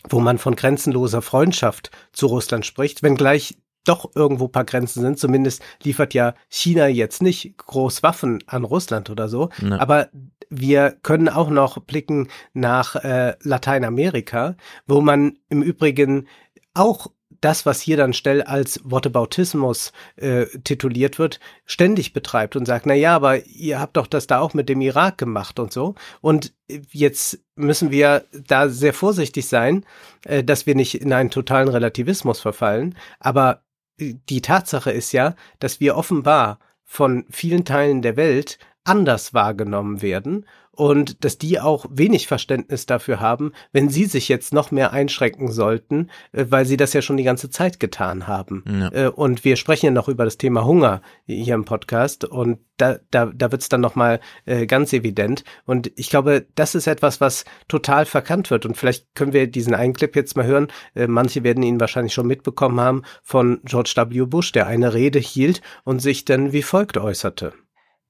wo 0.10 0.20
man 0.20 0.38
von 0.38 0.56
grenzenloser 0.56 1.22
Freundschaft 1.22 1.92
zu 2.14 2.28
Russland 2.28 2.66
spricht, 2.66 3.04
wenngleich 3.04 3.58
doch 3.84 4.12
irgendwo 4.16 4.48
paar 4.48 4.66
Grenzen 4.66 5.02
sind. 5.02 5.20
Zumindest 5.20 5.62
liefert 5.84 6.14
ja 6.14 6.34
China 6.50 6.88
jetzt 6.88 7.22
nicht 7.22 7.58
groß 7.58 8.04
Waffen 8.04 8.44
an 8.48 8.64
Russland 8.64 9.10
oder 9.10 9.30
so. 9.30 9.50
Ne. 9.62 9.80
Aber 9.80 10.10
wir 10.50 10.98
können 11.04 11.30
auch 11.30 11.50
noch 11.50 11.80
blicken 11.80 12.30
nach 12.54 12.96
äh, 12.96 13.36
Lateinamerika, 13.42 14.56
wo 14.88 15.02
man 15.02 15.40
im 15.50 15.62
Übrigen 15.62 16.28
auch 16.74 17.08
das, 17.42 17.66
was 17.66 17.82
hier 17.82 17.98
dann 17.98 18.14
schnell 18.14 18.42
als 18.42 18.80
Whataboutismus 18.84 19.92
äh, 20.16 20.46
tituliert 20.64 21.20
wird, 21.20 21.40
ständig 21.66 22.14
betreibt 22.14 22.56
und 22.56 22.66
sagt, 22.66 22.86
na 22.86 22.94
ja, 22.94 23.16
aber 23.16 23.46
ihr 23.46 23.80
habt 23.80 23.98
doch 23.98 24.08
das 24.08 24.28
da 24.28 24.40
auch 24.40 24.54
mit 24.54 24.70
dem 24.70 24.82
Irak 24.82 25.18
gemacht 25.18 25.60
und 25.60 25.72
so. 25.72 25.96
Und 26.22 26.54
jetzt 26.92 27.40
müssen 27.56 27.92
wir 27.92 28.26
da 28.48 28.70
sehr 28.70 28.94
vorsichtig 28.94 29.48
sein, 29.48 29.86
äh, 30.26 30.44
dass 30.44 30.66
wir 30.66 30.76
nicht 30.76 31.02
in 31.02 31.14
einen 31.14 31.32
totalen 31.32 31.70
Relativismus 31.70 32.40
verfallen. 32.40 32.96
Aber 33.20 33.62
äh, 34.00 34.16
die 34.30 34.42
Tatsache 34.42 34.92
ist 34.92 35.12
ja, 35.12 35.36
dass 35.60 35.80
wir 35.80 35.96
offenbar 35.96 36.60
von 36.84 37.26
vielen 37.30 37.66
Teilen 37.66 38.02
der 38.02 38.16
Welt 38.16 38.60
anders 38.84 39.34
wahrgenommen 39.34 40.02
werden 40.02 40.46
und 40.78 41.26
dass 41.26 41.40
die 41.40 41.60
auch 41.60 41.88
wenig 41.90 42.28
Verständnis 42.28 42.86
dafür 42.86 43.20
haben, 43.20 43.52
wenn 43.72 43.90
sie 43.90 44.06
sich 44.06 44.30
jetzt 44.30 44.54
noch 44.54 44.70
mehr 44.70 44.94
einschränken 44.94 45.52
sollten, 45.52 46.12
äh, 46.32 46.46
weil 46.50 46.66
sie 46.66 46.78
das 46.78 46.94
ja 46.94 47.02
schon 47.02 47.18
die 47.18 47.24
ganze 47.24 47.50
Zeit 47.50 47.80
getan 47.80 48.28
haben. 48.28 48.64
Ja. 48.68 48.92
Äh, 48.92 49.08
Und 49.08 49.44
wir 49.44 49.56
sprechen 49.56 49.88
ja 49.88 49.92
noch 49.92 50.08
über 50.08 50.24
das 50.24 50.38
Thema 50.38 50.66
Hunger 50.66 51.02
hier 51.26 51.56
im 51.56 51.66
Podcast 51.66 52.26
und 52.26 52.60
da, 52.78 53.00
da, 53.10 53.26
da 53.26 53.52
wird 53.52 53.64
es 53.64 53.70
dann 53.70 53.82
nochmal 53.82 54.20
äh, 54.46 54.68
ganz 54.68 54.94
evident. 54.94 55.44
Und 55.66 55.92
ich 55.96 56.12
glaube, 56.12 56.46
das 56.54 56.76
ist 56.76 56.86
etwas, 56.86 57.20
was 57.20 57.44
total 57.68 58.06
verkannt 58.06 58.52
wird. 58.52 58.68
Und 58.68 58.78
vielleicht 58.78 59.16
können 59.16 59.34
wir 59.34 59.48
diesen 59.48 59.74
einen 59.74 59.94
Clip 59.94 60.16
jetzt 60.16 60.38
mal 60.38 60.46
hören. 60.46 60.68
Äh, 60.94 61.08
manche 61.08 61.44
werden 61.44 61.64
ihn 61.64 61.80
wahrscheinlich 61.80 62.14
schon 62.14 62.28
mitbekommen 62.28 62.80
haben 62.80 63.02
von 63.24 63.62
George 63.64 63.94
W. 63.96 64.26
Bush, 64.26 64.52
der 64.52 64.68
eine 64.68 64.94
Rede 64.94 65.18
hielt 65.18 65.62
und 65.86 66.04
sich 66.04 66.24
dann 66.24 66.54
wie 66.54 66.62
folgt 66.62 66.98
äußerte. 66.98 67.54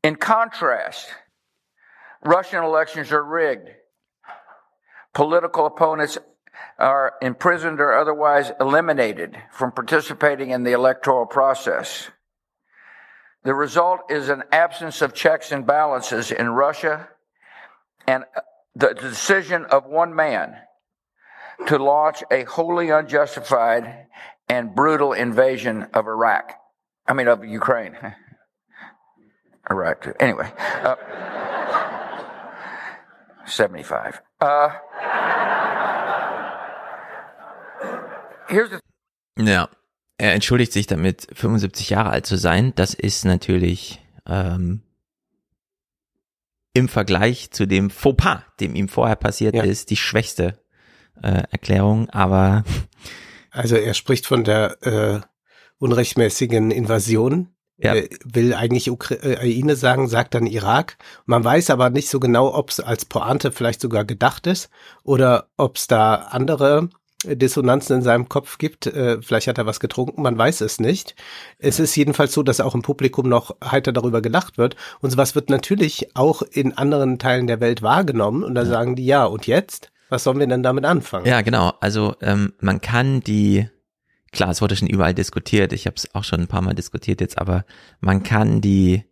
In 0.01 0.19
contrast, 0.19 1.07
Russian 2.23 2.63
elections 2.63 3.11
are 3.11 3.23
rigged. 3.23 3.69
Political 5.13 5.65
opponents 5.65 6.17
are 6.77 7.13
imprisoned 7.21 7.79
or 7.79 7.97
otherwise 7.97 8.51
eliminated 8.59 9.37
from 9.51 9.71
participating 9.71 10.51
in 10.51 10.63
the 10.63 10.73
electoral 10.73 11.25
process. 11.25 12.09
The 13.43 13.53
result 13.53 14.11
is 14.11 14.29
an 14.29 14.43
absence 14.51 15.01
of 15.01 15.13
checks 15.13 15.51
and 15.51 15.65
balances 15.65 16.31
in 16.31 16.49
Russia 16.49 17.07
and 18.07 18.25
the 18.75 18.93
decision 18.93 19.65
of 19.65 19.85
one 19.85 20.15
man 20.15 20.55
to 21.67 21.77
launch 21.77 22.23
a 22.31 22.43
wholly 22.43 22.89
unjustified 22.89 24.07
and 24.47 24.75
brutal 24.75 25.13
invasion 25.13 25.87
of 25.93 26.07
Iraq. 26.07 26.53
I 27.07 27.13
mean, 27.13 27.27
of 27.27 27.43
Ukraine. 27.43 27.97
Iraq. 29.69 30.15
Anyway, 30.19 30.51
uh, 30.83 30.95
75. 33.47 34.21
Uh, 34.41 34.69
here's 38.47 38.69
the 38.69 38.79
Ja, 39.43 39.69
er 40.17 40.33
entschuldigt 40.33 40.73
sich 40.73 40.87
damit, 40.87 41.27
75 41.33 41.89
Jahre 41.89 42.09
alt 42.09 42.25
zu 42.25 42.37
sein. 42.37 42.73
Das 42.75 42.93
ist 42.93 43.25
natürlich 43.25 44.01
ähm, 44.27 44.81
im 46.73 46.87
Vergleich 46.89 47.51
zu 47.51 47.65
dem 47.67 47.89
Fauxpas, 47.89 48.41
dem 48.59 48.75
ihm 48.75 48.87
vorher 48.89 49.15
passiert 49.15 49.55
Ja. 49.55 49.63
ist, 49.63 49.89
die 49.89 49.97
schwächste 49.97 50.59
äh, 51.21 51.43
Erklärung. 51.51 52.09
Aber 52.09 52.63
Also 53.51 53.75
er 53.75 53.93
spricht 53.93 54.25
von 54.25 54.43
der 54.43 54.77
äh, 54.85 55.21
unrechtmäßigen 55.79 56.71
Invasion. 56.71 57.53
Ja. 57.77 57.93
Er 57.93 58.07
will 58.23 58.53
eigentlich 58.53 58.89
Ukraine 58.89 59.75
sagen, 59.75 60.07
sagt 60.07 60.33
dann 60.33 60.47
Irak. 60.47 60.97
Man 61.25 61.43
weiß 61.43 61.69
aber 61.69 61.89
nicht 61.89 62.09
so 62.09 62.19
genau, 62.19 62.53
ob 62.53 62.71
es 62.71 62.79
als 62.79 63.05
Pointe 63.05 63.51
vielleicht 63.51 63.81
sogar 63.81 64.03
gedacht 64.03 64.47
ist 64.47 64.69
oder 65.03 65.47
ob 65.57 65.77
es 65.77 65.87
da 65.87 66.15
andere 66.15 66.89
Dissonanzen 67.23 67.97
in 67.97 68.01
seinem 68.01 68.29
Kopf 68.29 68.57
gibt. 68.57 68.87
Äh, 68.87 69.21
vielleicht 69.21 69.47
hat 69.47 69.57
er 69.57 69.65
was 69.65 69.79
getrunken, 69.79 70.21
man 70.21 70.37
weiß 70.37 70.61
es 70.61 70.79
nicht. 70.79 71.15
Es 71.57 71.79
ist 71.79 71.95
jedenfalls 71.95 72.33
so, 72.33 72.43
dass 72.43 72.61
auch 72.61 72.75
im 72.75 72.81
Publikum 72.81 73.27
noch 73.27 73.55
heiter 73.63 73.91
darüber 73.91 74.21
gelacht 74.21 74.57
wird. 74.57 74.75
Und 74.99 75.11
sowas 75.11 75.35
wird 75.35 75.49
natürlich 75.49 76.15
auch 76.15 76.41
in 76.41 76.77
anderen 76.77 77.19
Teilen 77.19 77.47
der 77.47 77.59
Welt 77.59 77.81
wahrgenommen. 77.81 78.43
Und 78.43 78.55
da 78.55 78.65
sagen 78.65 78.95
die, 78.95 79.05
ja, 79.05 79.25
und 79.25 79.47
jetzt? 79.47 79.91
Was 80.09 80.23
sollen 80.23 80.39
wir 80.39 80.47
denn 80.47 80.63
damit 80.63 80.85
anfangen? 80.85 81.25
ja, 81.25 81.41
genau. 81.41 81.73
Also 81.81 82.15
ähm, 82.21 82.53
man 82.59 82.81
kann 82.81 83.21
die, 83.21 83.67
klar, 84.31 84.49
es 84.49 84.61
wurde 84.61 84.75
schon 84.75 84.87
überall 84.87 85.13
diskutiert. 85.13 85.73
Ich 85.73 85.85
habe 85.85 85.95
es 85.95 86.13
auch 86.13 86.23
schon 86.23 86.41
ein 86.41 86.47
paar 86.47 86.61
Mal 86.61 86.75
diskutiert 86.75 87.21
jetzt, 87.21 87.37
aber 87.37 87.65
man 87.99 88.23
kann 88.23 88.61
die 88.61 89.03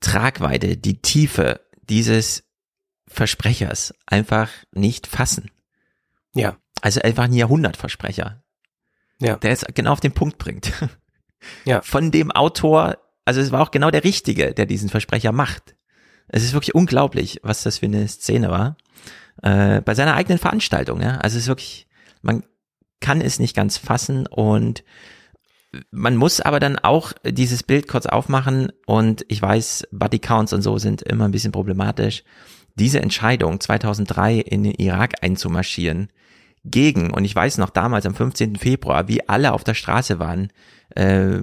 Tragweite, 0.00 0.76
die 0.76 1.00
Tiefe 1.00 1.60
dieses 1.82 2.44
Versprechers 3.06 3.94
einfach 4.06 4.50
nicht 4.72 5.06
fassen. 5.06 5.50
Ja. 6.34 6.56
Also 6.80 7.00
einfach 7.02 7.24
ein 7.24 7.32
Jahrhundertversprecher. 7.32 8.42
Ja. 9.20 9.36
Der 9.36 9.50
es 9.50 9.64
genau 9.74 9.92
auf 9.92 10.00
den 10.00 10.12
Punkt 10.12 10.38
bringt. 10.38 10.72
Ja. 11.64 11.80
Von 11.80 12.10
dem 12.10 12.30
Autor, 12.30 12.98
also 13.24 13.40
es 13.40 13.50
war 13.50 13.62
auch 13.62 13.70
genau 13.70 13.90
der 13.90 14.04
Richtige, 14.04 14.52
der 14.52 14.66
diesen 14.66 14.90
Versprecher 14.90 15.32
macht. 15.32 15.74
Es 16.28 16.44
ist 16.44 16.52
wirklich 16.52 16.74
unglaublich, 16.74 17.40
was 17.42 17.62
das 17.62 17.78
für 17.78 17.86
eine 17.86 18.06
Szene 18.08 18.50
war. 18.50 18.76
Äh, 19.42 19.80
bei 19.80 19.94
seiner 19.94 20.16
eigenen 20.16 20.38
Veranstaltung, 20.38 21.00
ja. 21.00 21.16
Also 21.16 21.38
es 21.38 21.44
ist 21.44 21.48
wirklich, 21.48 21.88
man 22.20 22.44
kann 23.00 23.20
es 23.20 23.38
nicht 23.38 23.56
ganz 23.56 23.78
fassen 23.78 24.26
und 24.26 24.84
man 25.90 26.16
muss 26.16 26.40
aber 26.40 26.58
dann 26.58 26.78
auch 26.78 27.12
dieses 27.24 27.62
Bild 27.62 27.86
kurz 27.86 28.06
aufmachen 28.06 28.72
und 28.86 29.24
ich 29.28 29.40
weiß, 29.40 29.88
Buddy 29.92 30.18
Counts 30.18 30.52
und 30.52 30.62
so 30.62 30.78
sind 30.78 31.02
immer 31.02 31.26
ein 31.26 31.30
bisschen 31.30 31.52
problematisch. 31.52 32.24
Diese 32.74 33.00
Entscheidung 33.00 33.60
2003 33.60 34.36
in 34.38 34.64
den 34.64 34.74
Irak 34.74 35.22
einzumarschieren 35.22 36.08
gegen, 36.64 37.10
und 37.12 37.24
ich 37.24 37.34
weiß 37.34 37.58
noch 37.58 37.70
damals 37.70 38.04
am 38.04 38.14
15. 38.14 38.56
Februar, 38.56 39.08
wie 39.08 39.28
alle 39.28 39.52
auf 39.52 39.64
der 39.64 39.74
Straße 39.74 40.18
waren, 40.18 40.52
äh, 40.96 41.42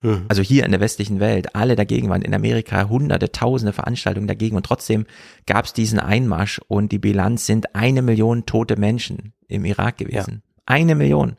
Mhm. 0.00 0.26
also 0.28 0.42
hier 0.42 0.64
in 0.64 0.70
der 0.70 0.80
westlichen 0.80 1.18
Welt, 1.18 1.56
alle 1.56 1.74
dagegen 1.74 2.08
waren, 2.08 2.22
in 2.22 2.32
Amerika 2.32 2.88
hunderte, 2.88 3.32
tausende 3.32 3.72
Veranstaltungen 3.72 4.28
dagegen 4.28 4.56
und 4.56 4.64
trotzdem 4.64 5.06
gab 5.46 5.64
es 5.64 5.72
diesen 5.72 5.98
Einmarsch 5.98 6.60
und 6.68 6.92
die 6.92 7.00
Bilanz 7.00 7.46
sind 7.46 7.74
eine 7.74 8.02
Million 8.02 8.46
tote 8.46 8.78
Menschen 8.78 9.32
im 9.48 9.64
Irak 9.64 9.98
gewesen. 9.98 10.42
Eine 10.68 10.94
Million. 10.94 11.38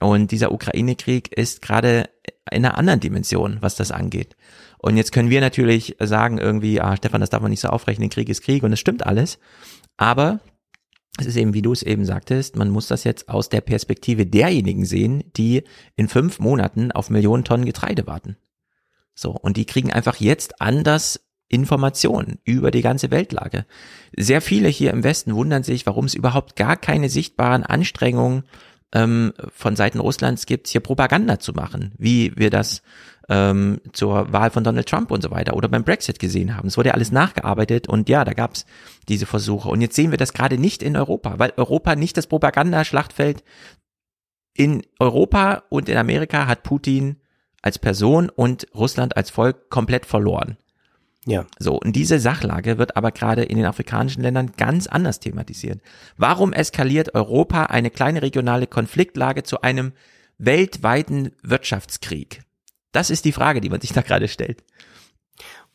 Und 0.00 0.30
dieser 0.30 0.50
Ukraine-Krieg 0.50 1.30
ist 1.30 1.60
gerade 1.60 2.08
in 2.50 2.64
einer 2.64 2.78
anderen 2.78 3.00
Dimension, 3.00 3.58
was 3.60 3.76
das 3.76 3.92
angeht. 3.92 4.34
Und 4.78 4.96
jetzt 4.96 5.12
können 5.12 5.28
wir 5.28 5.42
natürlich 5.42 5.96
sagen 6.00 6.38
irgendwie, 6.38 6.80
ah, 6.80 6.96
Stefan, 6.96 7.20
das 7.20 7.28
darf 7.28 7.42
man 7.42 7.50
nicht 7.50 7.60
so 7.60 7.68
aufrechnen, 7.68 8.08
Krieg 8.08 8.30
ist 8.30 8.42
Krieg 8.42 8.62
und 8.62 8.72
es 8.72 8.80
stimmt 8.80 9.04
alles. 9.04 9.38
Aber 9.98 10.40
es 11.18 11.26
ist 11.26 11.36
eben, 11.36 11.52
wie 11.52 11.62
du 11.62 11.72
es 11.72 11.82
eben 11.82 12.06
sagtest, 12.06 12.56
man 12.56 12.70
muss 12.70 12.86
das 12.86 13.04
jetzt 13.04 13.28
aus 13.28 13.50
der 13.50 13.60
Perspektive 13.60 14.24
derjenigen 14.24 14.86
sehen, 14.86 15.24
die 15.36 15.64
in 15.94 16.08
fünf 16.08 16.38
Monaten 16.38 16.92
auf 16.92 17.10
Millionen 17.10 17.44
Tonnen 17.44 17.66
Getreide 17.66 18.06
warten. 18.06 18.36
So, 19.14 19.32
und 19.32 19.58
die 19.58 19.66
kriegen 19.66 19.92
einfach 19.92 20.16
jetzt 20.16 20.62
anders 20.62 21.25
Informationen 21.48 22.38
über 22.44 22.70
die 22.70 22.82
ganze 22.82 23.10
Weltlage. 23.10 23.66
Sehr 24.16 24.40
viele 24.40 24.68
hier 24.68 24.90
im 24.90 25.04
Westen 25.04 25.34
wundern 25.34 25.62
sich, 25.62 25.86
warum 25.86 26.06
es 26.06 26.14
überhaupt 26.14 26.56
gar 26.56 26.76
keine 26.76 27.08
sichtbaren 27.08 27.62
Anstrengungen 27.62 28.44
ähm, 28.92 29.32
von 29.54 29.76
Seiten 29.76 30.00
Russlands 30.00 30.46
gibt, 30.46 30.68
hier 30.68 30.80
Propaganda 30.80 31.38
zu 31.38 31.52
machen, 31.52 31.92
wie 31.98 32.32
wir 32.36 32.50
das 32.50 32.82
ähm, 33.28 33.80
zur 33.92 34.32
Wahl 34.32 34.50
von 34.50 34.64
Donald 34.64 34.88
Trump 34.88 35.10
und 35.10 35.22
so 35.22 35.30
weiter 35.30 35.54
oder 35.54 35.68
beim 35.68 35.84
Brexit 35.84 36.18
gesehen 36.18 36.56
haben. 36.56 36.68
Es 36.68 36.76
wurde 36.76 36.90
ja 36.90 36.94
alles 36.94 37.12
nachgearbeitet 37.12 37.88
und 37.88 38.08
ja, 38.08 38.24
da 38.24 38.32
gab 38.32 38.54
es 38.54 38.66
diese 39.08 39.26
Versuche. 39.26 39.68
Und 39.68 39.80
jetzt 39.80 39.96
sehen 39.96 40.10
wir 40.10 40.18
das 40.18 40.32
gerade 40.32 40.58
nicht 40.58 40.82
in 40.82 40.96
Europa, 40.96 41.38
weil 41.38 41.52
Europa 41.56 41.96
nicht 41.96 42.16
das 42.16 42.26
Propagandaschlachtfeld 42.26 43.42
in 44.54 44.82
Europa 44.98 45.64
und 45.68 45.88
in 45.88 45.98
Amerika 45.98 46.46
hat 46.46 46.62
Putin 46.62 47.16
als 47.62 47.78
Person 47.78 48.30
und 48.30 48.66
Russland 48.74 49.16
als 49.16 49.30
Volk 49.30 49.70
komplett 49.70 50.06
verloren. 50.06 50.56
Ja. 51.26 51.44
So, 51.58 51.74
und 51.74 51.94
diese 51.94 52.20
Sachlage 52.20 52.78
wird 52.78 52.96
aber 52.96 53.10
gerade 53.10 53.42
in 53.42 53.56
den 53.56 53.66
afrikanischen 53.66 54.22
Ländern 54.22 54.52
ganz 54.56 54.86
anders 54.86 55.18
thematisiert. 55.18 55.80
Warum 56.16 56.52
eskaliert 56.52 57.14
Europa 57.14 57.64
eine 57.64 57.90
kleine 57.90 58.22
regionale 58.22 58.68
Konfliktlage 58.68 59.42
zu 59.42 59.60
einem 59.62 59.92
weltweiten 60.38 61.32
Wirtschaftskrieg? 61.42 62.42
Das 62.92 63.10
ist 63.10 63.24
die 63.24 63.32
Frage, 63.32 63.60
die 63.60 63.68
man 63.68 63.80
sich 63.80 63.92
da 63.92 64.02
gerade 64.02 64.28
stellt. 64.28 64.62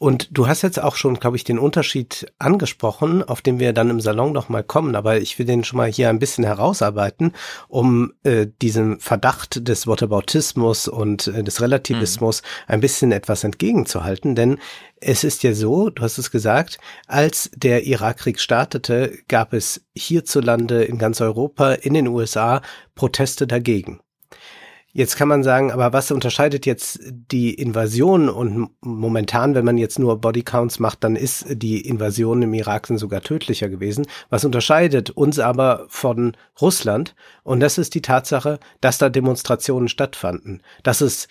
Und 0.01 0.29
du 0.31 0.47
hast 0.47 0.63
jetzt 0.63 0.81
auch 0.81 0.95
schon, 0.95 1.19
glaube 1.19 1.37
ich, 1.37 1.43
den 1.43 1.59
Unterschied 1.59 2.25
angesprochen, 2.39 3.21
auf 3.21 3.43
den 3.43 3.59
wir 3.59 3.71
dann 3.71 3.91
im 3.91 4.01
Salon 4.01 4.33
nochmal 4.33 4.63
kommen, 4.63 4.95
aber 4.95 5.21
ich 5.21 5.37
will 5.37 5.45
den 5.45 5.63
schon 5.63 5.77
mal 5.77 5.91
hier 5.91 6.09
ein 6.09 6.17
bisschen 6.17 6.43
herausarbeiten, 6.43 7.33
um 7.67 8.11
äh, 8.23 8.47
diesem 8.63 8.99
Verdacht 8.99 9.67
des 9.67 9.85
Whataboutismus 9.85 10.87
und 10.87 11.27
äh, 11.27 11.43
des 11.43 11.61
Relativismus 11.61 12.41
ein 12.65 12.79
bisschen 12.79 13.11
etwas 13.11 13.43
entgegenzuhalten, 13.43 14.33
denn 14.33 14.57
es 14.99 15.23
ist 15.23 15.43
ja 15.43 15.53
so, 15.53 15.91
du 15.91 16.01
hast 16.01 16.17
es 16.17 16.31
gesagt, 16.31 16.79
als 17.05 17.51
der 17.55 17.85
Irakkrieg 17.85 18.39
startete, 18.39 19.19
gab 19.27 19.53
es 19.53 19.85
hierzulande 19.95 20.83
in 20.83 20.97
ganz 20.97 21.21
Europa, 21.21 21.73
in 21.73 21.93
den 21.93 22.07
USA 22.07 22.63
Proteste 22.95 23.45
dagegen. 23.45 23.99
Jetzt 24.93 25.15
kann 25.15 25.29
man 25.29 25.43
sagen, 25.43 25.71
aber 25.71 25.93
was 25.93 26.11
unterscheidet 26.11 26.65
jetzt 26.65 26.99
die 27.03 27.53
Invasion 27.53 28.27
und 28.27 28.71
momentan, 28.81 29.55
wenn 29.55 29.63
man 29.63 29.77
jetzt 29.77 29.99
nur 29.99 30.19
Bodycounts 30.19 30.79
macht, 30.79 31.03
dann 31.03 31.15
ist 31.15 31.45
die 31.49 31.81
Invasion 31.81 32.41
im 32.41 32.53
Irak 32.53 32.87
sogar 32.87 33.21
tödlicher 33.21 33.69
gewesen. 33.69 34.05
Was 34.29 34.43
unterscheidet 34.43 35.09
uns 35.09 35.39
aber 35.39 35.85
von 35.87 36.35
Russland? 36.59 37.15
Und 37.43 37.61
das 37.61 37.77
ist 37.77 37.95
die 37.95 38.01
Tatsache, 38.01 38.59
dass 38.81 38.97
da 38.97 39.09
Demonstrationen 39.09 39.87
stattfanden, 39.87 40.61
dass 40.83 40.99
es 40.99 41.29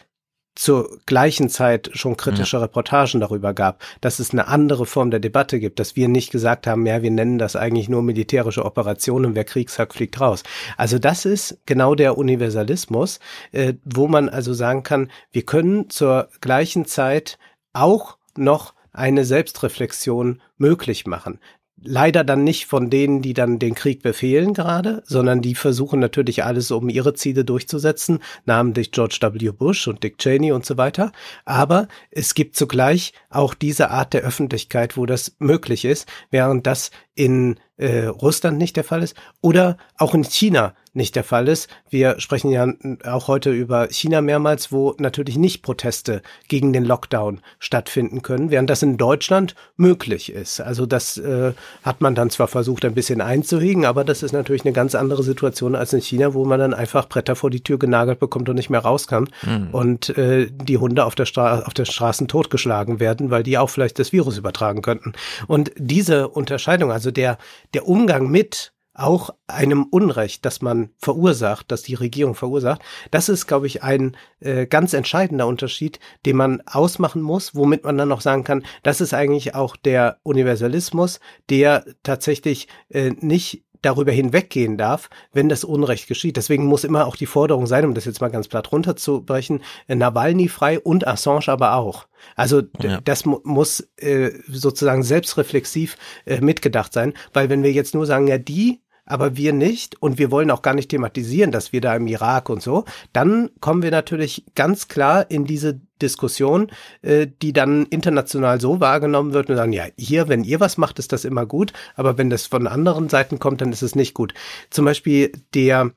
zur 0.60 0.98
gleichen 1.06 1.48
Zeit 1.48 1.88
schon 1.94 2.18
kritische 2.18 2.60
Reportagen 2.60 3.18
darüber 3.18 3.54
gab, 3.54 3.82
dass 4.02 4.18
es 4.18 4.32
eine 4.32 4.46
andere 4.46 4.84
Form 4.84 5.10
der 5.10 5.18
Debatte 5.18 5.58
gibt, 5.58 5.80
dass 5.80 5.96
wir 5.96 6.06
nicht 6.06 6.30
gesagt 6.30 6.66
haben, 6.66 6.84
ja, 6.84 7.00
wir 7.00 7.10
nennen 7.10 7.38
das 7.38 7.56
eigentlich 7.56 7.88
nur 7.88 8.02
militärische 8.02 8.66
Operationen, 8.66 9.34
wer 9.34 9.44
Krieg 9.44 9.70
sagt, 9.70 9.94
fliegt 9.94 10.20
raus. 10.20 10.42
Also 10.76 10.98
das 10.98 11.24
ist 11.24 11.58
genau 11.64 11.94
der 11.94 12.18
Universalismus, 12.18 13.20
äh, 13.52 13.72
wo 13.86 14.06
man 14.06 14.28
also 14.28 14.52
sagen 14.52 14.82
kann, 14.82 15.10
wir 15.32 15.46
können 15.46 15.88
zur 15.88 16.28
gleichen 16.42 16.84
Zeit 16.84 17.38
auch 17.72 18.18
noch 18.36 18.74
eine 18.92 19.24
Selbstreflexion 19.24 20.42
möglich 20.58 21.06
machen. 21.06 21.38
Leider 21.82 22.24
dann 22.24 22.44
nicht 22.44 22.66
von 22.66 22.90
denen, 22.90 23.22
die 23.22 23.32
dann 23.32 23.58
den 23.58 23.74
Krieg 23.74 24.02
befehlen 24.02 24.52
gerade, 24.52 25.02
sondern 25.06 25.40
die 25.40 25.54
versuchen 25.54 25.98
natürlich 25.98 26.44
alles, 26.44 26.70
um 26.70 26.90
ihre 26.90 27.14
Ziele 27.14 27.44
durchzusetzen, 27.44 28.18
namentlich 28.44 28.92
George 28.92 29.18
W. 29.20 29.50
Bush 29.50 29.88
und 29.88 30.02
Dick 30.02 30.18
Cheney 30.18 30.52
und 30.52 30.66
so 30.66 30.76
weiter. 30.76 31.10
Aber 31.46 31.88
es 32.10 32.34
gibt 32.34 32.56
zugleich 32.56 33.14
auch 33.30 33.54
diese 33.54 33.90
Art 33.90 34.12
der 34.12 34.22
Öffentlichkeit, 34.22 34.98
wo 34.98 35.06
das 35.06 35.36
möglich 35.38 35.86
ist, 35.86 36.06
während 36.30 36.66
das 36.66 36.90
in 37.20 37.56
äh, 37.76 38.06
Russland 38.06 38.56
nicht 38.56 38.76
der 38.76 38.84
Fall 38.84 39.02
ist 39.02 39.14
oder 39.42 39.76
auch 39.98 40.14
in 40.14 40.24
China 40.24 40.72
nicht 40.92 41.14
der 41.14 41.22
Fall 41.22 41.46
ist. 41.48 41.68
Wir 41.88 42.18
sprechen 42.18 42.50
ja 42.50 42.66
auch 43.04 43.28
heute 43.28 43.52
über 43.52 43.88
China 43.90 44.20
mehrmals, 44.20 44.72
wo 44.72 44.96
natürlich 44.98 45.38
nicht 45.38 45.62
Proteste 45.62 46.20
gegen 46.48 46.72
den 46.72 46.84
Lockdown 46.84 47.40
stattfinden 47.60 48.22
können, 48.22 48.50
während 48.50 48.70
das 48.70 48.82
in 48.82 48.96
Deutschland 48.96 49.54
möglich 49.76 50.32
ist. 50.32 50.60
Also 50.60 50.86
das 50.86 51.16
äh, 51.16 51.52
hat 51.84 52.00
man 52.00 52.16
dann 52.16 52.30
zwar 52.30 52.48
versucht, 52.48 52.84
ein 52.84 52.94
bisschen 52.94 53.20
einzuhegen, 53.20 53.84
aber 53.84 54.02
das 54.02 54.24
ist 54.24 54.32
natürlich 54.32 54.64
eine 54.64 54.72
ganz 54.72 54.96
andere 54.96 55.22
Situation 55.22 55.76
als 55.76 55.92
in 55.92 56.00
China, 56.00 56.34
wo 56.34 56.44
man 56.44 56.58
dann 56.58 56.74
einfach 56.74 57.08
Bretter 57.08 57.36
vor 57.36 57.50
die 57.50 57.62
Tür 57.62 57.78
genagelt 57.78 58.18
bekommt 58.18 58.48
und 58.48 58.56
nicht 58.56 58.70
mehr 58.70 58.80
rauskommt 58.80 59.30
und 59.72 60.16
äh, 60.18 60.50
die 60.50 60.78
Hunde 60.78 61.04
auf 61.04 61.14
der, 61.14 61.26
Stra 61.26 61.60
auf 61.60 61.74
der 61.74 61.84
Straßen 61.84 62.26
totgeschlagen 62.26 62.98
werden, 62.98 63.30
weil 63.30 63.44
die 63.44 63.58
auch 63.58 63.70
vielleicht 63.70 64.00
das 64.00 64.12
Virus 64.12 64.38
übertragen 64.38 64.82
könnten. 64.82 65.12
Und 65.46 65.70
diese 65.76 66.28
Unterscheidung, 66.28 66.90
also 66.90 67.09
Also 67.10 67.14
der, 67.14 67.38
der 67.74 67.88
Umgang 67.88 68.30
mit 68.30 68.72
auch 68.94 69.30
einem 69.48 69.84
Unrecht, 69.84 70.44
das 70.44 70.62
man 70.62 70.90
verursacht, 70.98 71.72
das 71.72 71.82
die 71.82 71.94
Regierung 71.94 72.36
verursacht, 72.36 72.82
das 73.10 73.28
ist, 73.28 73.48
glaube 73.48 73.66
ich, 73.66 73.82
ein 73.82 74.16
äh, 74.38 74.66
ganz 74.66 74.92
entscheidender 74.92 75.48
Unterschied, 75.48 75.98
den 76.24 76.36
man 76.36 76.62
ausmachen 76.66 77.22
muss, 77.22 77.54
womit 77.56 77.82
man 77.82 77.98
dann 77.98 78.08
noch 78.08 78.20
sagen 78.20 78.44
kann, 78.44 78.64
das 78.84 79.00
ist 79.00 79.12
eigentlich 79.12 79.56
auch 79.56 79.74
der 79.76 80.18
Universalismus, 80.22 81.18
der 81.48 81.84
tatsächlich 82.04 82.68
äh, 82.90 83.10
nicht 83.18 83.64
darüber 83.82 84.12
hinweggehen 84.12 84.76
darf, 84.76 85.10
wenn 85.32 85.48
das 85.48 85.64
Unrecht 85.64 86.06
geschieht. 86.06 86.36
Deswegen 86.36 86.66
muss 86.66 86.84
immer 86.84 87.06
auch 87.06 87.16
die 87.16 87.26
Forderung 87.26 87.66
sein, 87.66 87.84
um 87.84 87.94
das 87.94 88.04
jetzt 88.04 88.20
mal 88.20 88.28
ganz 88.28 88.48
platt 88.48 88.70
runterzubrechen, 88.72 89.62
äh, 89.88 89.94
Nawalny 89.94 90.48
frei 90.48 90.80
und 90.80 91.06
Assange 91.06 91.48
aber 91.48 91.74
auch. 91.74 92.06
Also 92.36 92.62
ja. 92.82 93.00
das 93.02 93.24
mu 93.24 93.40
muss 93.44 93.80
äh, 93.96 94.30
sozusagen 94.48 95.02
selbstreflexiv 95.02 95.96
äh, 96.26 96.40
mitgedacht 96.40 96.92
sein, 96.92 97.14
weil 97.32 97.48
wenn 97.48 97.62
wir 97.62 97.72
jetzt 97.72 97.94
nur 97.94 98.06
sagen, 98.06 98.26
ja, 98.26 98.38
die 98.38 98.80
aber 99.06 99.36
wir 99.36 99.52
nicht 99.52 100.00
und 100.00 100.18
wir 100.18 100.30
wollen 100.30 100.52
auch 100.52 100.62
gar 100.62 100.74
nicht 100.74 100.90
thematisieren, 100.90 101.50
dass 101.50 101.72
wir 101.72 101.80
da 101.80 101.96
im 101.96 102.06
Irak 102.06 102.48
und 102.48 102.62
so, 102.62 102.84
dann 103.12 103.50
kommen 103.60 103.82
wir 103.82 103.90
natürlich 103.90 104.44
ganz 104.54 104.86
klar 104.86 105.28
in 105.30 105.44
diese 105.44 105.80
Diskussion, 106.02 106.70
äh, 107.02 107.26
die 107.42 107.52
dann 107.52 107.86
international 107.86 108.60
so 108.60 108.80
wahrgenommen 108.80 109.32
wird 109.32 109.50
und 109.50 109.56
sagen, 109.56 109.72
ja, 109.72 109.84
hier, 109.96 110.28
wenn 110.28 110.44
ihr 110.44 110.60
was 110.60 110.78
macht, 110.78 110.98
ist 110.98 111.12
das 111.12 111.24
immer 111.24 111.46
gut, 111.46 111.72
aber 111.94 112.18
wenn 112.18 112.30
das 112.30 112.46
von 112.46 112.66
anderen 112.66 113.08
Seiten 113.08 113.38
kommt, 113.38 113.60
dann 113.60 113.72
ist 113.72 113.82
es 113.82 113.94
nicht 113.94 114.14
gut. 114.14 114.34
Zum 114.70 114.84
Beispiel 114.84 115.32
der 115.54 115.92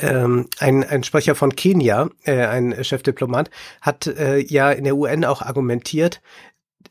ähm, 0.00 0.48
ein, 0.58 0.84
ein 0.84 1.02
Sprecher 1.02 1.34
von 1.34 1.56
Kenia, 1.56 2.10
äh, 2.24 2.44
ein 2.46 2.84
Chefdiplomat, 2.84 3.50
hat 3.80 4.06
äh, 4.06 4.38
ja 4.38 4.70
in 4.70 4.84
der 4.84 4.96
UN 4.96 5.24
auch 5.24 5.42
argumentiert, 5.42 6.20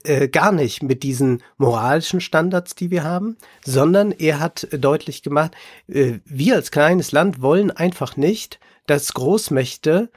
äh, 0.03 0.27
gar 0.27 0.51
nicht 0.51 0.83
mit 0.83 1.03
diesen 1.03 1.43
moralischen 1.57 2.21
Standards, 2.21 2.75
die 2.75 2.91
wir 2.91 3.03
haben, 3.03 3.37
sondern 3.65 4.11
er 4.11 4.39
hat 4.39 4.67
deutlich 4.71 5.23
gemacht, 5.23 5.55
äh, 5.87 6.19
wir 6.25 6.55
als 6.55 6.71
kleines 6.71 7.11
Land 7.11 7.41
wollen 7.41 7.71
einfach 7.71 8.17
nicht, 8.17 8.59
dass 8.85 9.13
Großmächte 9.13 10.09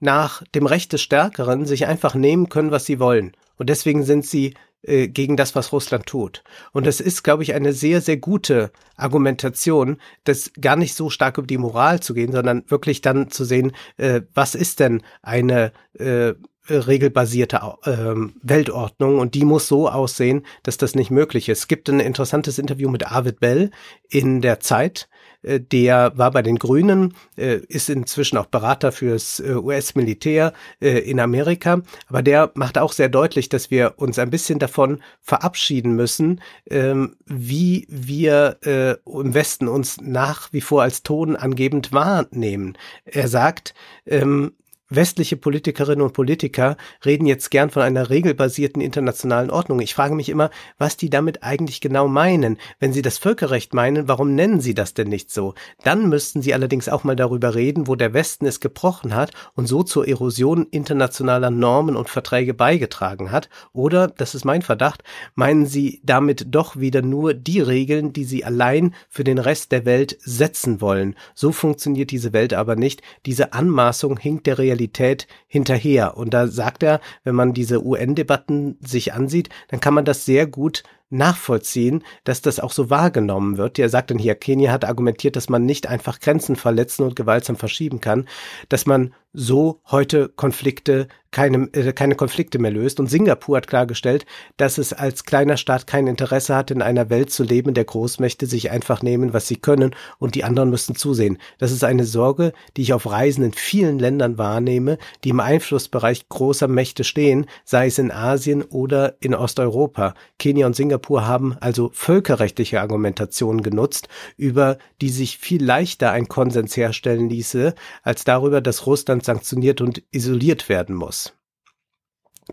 nach 0.00 0.42
dem 0.54 0.66
Recht 0.66 0.92
des 0.92 1.02
Stärkeren 1.02 1.66
sich 1.66 1.86
einfach 1.86 2.14
nehmen 2.14 2.48
können, 2.48 2.70
was 2.70 2.86
sie 2.86 3.00
wollen. 3.00 3.32
Und 3.56 3.68
deswegen 3.68 4.04
sind 4.04 4.24
sie 4.24 4.54
äh, 4.82 5.08
gegen 5.08 5.36
das, 5.36 5.56
was 5.56 5.72
Russland 5.72 6.06
tut. 6.06 6.44
Und 6.72 6.86
das 6.86 7.00
ist, 7.00 7.24
glaube 7.24 7.42
ich, 7.42 7.54
eine 7.54 7.72
sehr, 7.72 8.00
sehr 8.00 8.16
gute 8.16 8.70
Argumentation, 8.96 9.98
das 10.22 10.52
gar 10.60 10.76
nicht 10.76 10.94
so 10.94 11.10
stark 11.10 11.36
über 11.38 11.48
die 11.48 11.58
Moral 11.58 11.98
zu 11.98 12.14
gehen, 12.14 12.30
sondern 12.30 12.62
wirklich 12.68 13.00
dann 13.00 13.30
zu 13.30 13.44
sehen, 13.44 13.72
äh, 13.96 14.20
was 14.34 14.54
ist 14.54 14.78
denn 14.78 15.02
eine 15.20 15.72
äh, 15.94 16.34
regelbasierte 16.74 17.60
ähm, 17.84 18.34
Weltordnung 18.42 19.18
und 19.18 19.34
die 19.34 19.44
muss 19.44 19.68
so 19.68 19.88
aussehen, 19.88 20.44
dass 20.62 20.78
das 20.78 20.94
nicht 20.94 21.10
möglich 21.10 21.48
ist. 21.48 21.60
Es 21.60 21.68
gibt 21.68 21.88
ein 21.88 22.00
interessantes 22.00 22.58
Interview 22.58 22.88
mit 22.90 23.06
Arvid 23.10 23.40
Bell 23.40 23.70
in 24.08 24.40
der 24.40 24.60
Zeit. 24.60 25.08
Äh, 25.42 25.60
der 25.60 26.12
war 26.16 26.30
bei 26.30 26.42
den 26.42 26.58
Grünen, 26.58 27.14
äh, 27.36 27.58
ist 27.68 27.88
inzwischen 27.90 28.38
auch 28.38 28.46
Berater 28.46 28.92
fürs 28.92 29.40
äh, 29.40 29.54
US-Militär 29.54 30.52
äh, 30.80 30.98
in 30.98 31.20
Amerika, 31.20 31.82
aber 32.06 32.22
der 32.22 32.50
macht 32.54 32.78
auch 32.78 32.92
sehr 32.92 33.08
deutlich, 33.08 33.48
dass 33.48 33.70
wir 33.70 33.94
uns 33.96 34.18
ein 34.18 34.30
bisschen 34.30 34.58
davon 34.58 35.00
verabschieden 35.20 35.94
müssen, 35.94 36.40
ähm, 36.70 37.16
wie 37.26 37.86
wir 37.88 38.58
äh, 38.64 38.96
im 39.06 39.34
Westen 39.34 39.68
uns 39.68 40.00
nach 40.00 40.52
wie 40.52 40.60
vor 40.60 40.82
als 40.82 41.02
tonangebend 41.02 41.92
wahrnehmen. 41.92 42.76
Er 43.04 43.28
sagt, 43.28 43.74
ähm, 44.06 44.52
westliche 44.90 45.36
Politikerinnen 45.36 46.02
und 46.02 46.12
Politiker 46.12 46.76
reden 47.04 47.26
jetzt 47.26 47.50
gern 47.50 47.70
von 47.70 47.82
einer 47.82 48.10
regelbasierten 48.10 48.80
internationalen 48.80 49.50
Ordnung. 49.50 49.80
Ich 49.80 49.94
frage 49.94 50.14
mich 50.14 50.28
immer, 50.28 50.50
was 50.78 50.96
die 50.96 51.10
damit 51.10 51.42
eigentlich 51.42 51.80
genau 51.80 52.08
meinen. 52.08 52.58
Wenn 52.80 52.92
sie 52.92 53.02
das 53.02 53.18
Völkerrecht 53.18 53.74
meinen, 53.74 54.08
warum 54.08 54.34
nennen 54.34 54.60
sie 54.60 54.74
das 54.74 54.94
denn 54.94 55.08
nicht 55.08 55.30
so? 55.30 55.54
Dann 55.84 56.08
müssten 56.08 56.42
sie 56.42 56.54
allerdings 56.54 56.88
auch 56.88 57.04
mal 57.04 57.16
darüber 57.16 57.54
reden, 57.54 57.86
wo 57.86 57.96
der 57.96 58.14
Westen 58.14 58.46
es 58.46 58.60
gebrochen 58.60 59.14
hat 59.14 59.32
und 59.54 59.66
so 59.66 59.82
zur 59.82 60.08
Erosion 60.08 60.66
internationaler 60.70 61.50
Normen 61.50 61.96
und 61.96 62.08
Verträge 62.08 62.54
beigetragen 62.54 63.30
hat. 63.30 63.48
Oder, 63.72 64.08
das 64.08 64.34
ist 64.34 64.44
mein 64.44 64.62
Verdacht, 64.62 65.02
meinen 65.34 65.66
sie 65.66 66.00
damit 66.02 66.46
doch 66.48 66.76
wieder 66.76 67.02
nur 67.02 67.34
die 67.34 67.60
Regeln, 67.60 68.12
die 68.12 68.24
sie 68.24 68.44
allein 68.44 68.94
für 69.08 69.24
den 69.24 69.38
Rest 69.38 69.72
der 69.72 69.84
Welt 69.84 70.16
setzen 70.20 70.80
wollen. 70.80 71.14
So 71.34 71.52
funktioniert 71.52 72.10
diese 72.10 72.32
Welt 72.32 72.54
aber 72.54 72.76
nicht. 72.76 73.02
Diese 73.26 73.52
Anmaßung 73.52 74.18
hinkt 74.18 74.46
der 74.46 74.58
Realität 74.58 74.77
Realität 74.78 75.26
hinterher. 75.48 76.16
Und 76.16 76.32
da 76.32 76.46
sagt 76.46 76.82
er, 76.82 77.00
wenn 77.24 77.34
man 77.34 77.52
diese 77.52 77.84
UN-Debatten 77.84 78.78
sich 78.80 79.12
ansieht, 79.12 79.48
dann 79.68 79.80
kann 79.80 79.94
man 79.94 80.04
das 80.04 80.24
sehr 80.24 80.46
gut 80.46 80.84
nachvollziehen, 81.10 82.04
dass 82.24 82.42
das 82.42 82.60
auch 82.60 82.72
so 82.72 82.90
wahrgenommen 82.90 83.56
wird. 83.56 83.78
Er 83.78 83.88
sagt 83.88 84.10
dann 84.10 84.18
hier, 84.18 84.34
Kenia 84.34 84.72
hat 84.72 84.84
argumentiert, 84.84 85.36
dass 85.36 85.48
man 85.48 85.64
nicht 85.64 85.86
einfach 85.86 86.20
Grenzen 86.20 86.56
verletzen 86.56 87.04
und 87.04 87.16
gewaltsam 87.16 87.56
verschieben 87.56 88.00
kann, 88.00 88.28
dass 88.68 88.86
man 88.86 89.14
so 89.32 89.80
heute 89.90 90.28
Konflikte 90.30 91.06
keine, 91.30 91.68
äh, 91.72 91.92
keine 91.92 92.14
Konflikte 92.14 92.58
mehr 92.58 92.70
löst. 92.70 92.98
Und 92.98 93.08
Singapur 93.08 93.58
hat 93.58 93.66
klargestellt, 93.66 94.24
dass 94.56 94.78
es 94.78 94.92
als 94.92 95.24
kleiner 95.24 95.56
Staat 95.56 95.86
kein 95.86 96.06
Interesse 96.06 96.56
hat, 96.56 96.70
in 96.70 96.80
einer 96.80 97.10
Welt 97.10 97.30
zu 97.30 97.44
leben, 97.44 97.74
der 97.74 97.84
Großmächte 97.84 98.46
sich 98.46 98.70
einfach 98.70 99.02
nehmen, 99.02 99.34
was 99.34 99.46
sie 99.46 99.56
können, 99.56 99.94
und 100.18 100.34
die 100.34 100.44
anderen 100.44 100.70
müssen 100.70 100.96
zusehen. 100.96 101.38
Das 101.58 101.72
ist 101.72 101.84
eine 101.84 102.04
Sorge, 102.04 102.52
die 102.76 102.82
ich 102.82 102.94
auf 102.94 103.10
Reisen 103.10 103.44
in 103.44 103.52
vielen 103.52 103.98
Ländern 103.98 104.38
wahrnehme, 104.38 104.98
die 105.24 105.30
im 105.30 105.40
Einflussbereich 105.40 106.28
großer 106.28 106.68
Mächte 106.68 107.04
stehen, 107.04 107.46
sei 107.64 107.86
es 107.86 107.98
in 107.98 108.10
Asien 108.10 108.62
oder 108.62 109.16
in 109.20 109.34
Osteuropa. 109.34 110.14
Kenia 110.38 110.66
und 110.66 110.74
Singapur 110.74 110.97
haben 111.10 111.56
also 111.60 111.90
völkerrechtliche 111.92 112.80
Argumentationen 112.80 113.62
genutzt, 113.62 114.08
über 114.36 114.78
die 115.00 115.10
sich 115.10 115.38
viel 115.38 115.64
leichter 115.64 116.10
ein 116.12 116.28
Konsens 116.28 116.76
herstellen 116.76 117.28
ließe, 117.28 117.74
als 118.02 118.24
darüber, 118.24 118.60
dass 118.60 118.86
Russland 118.86 119.24
sanktioniert 119.24 119.80
und 119.80 120.02
isoliert 120.10 120.68
werden 120.68 120.94
muss. 120.94 121.34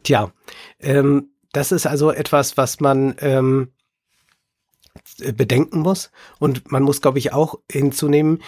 Tja, 0.04 0.32
ähm, 0.80 1.30
das 1.52 1.72
ist 1.72 1.86
also 1.86 2.12
etwas, 2.12 2.58
was 2.58 2.80
man 2.80 3.16
ähm, 3.20 3.72
bedenken 5.36 5.80
muss. 5.80 6.12
Und 6.40 6.72
man 6.72 6.84
muss, 6.84 7.02
glaube 7.02 7.20
ich, 7.20 7.34
auch 7.34 7.60
hinzunehmen, 7.72 8.42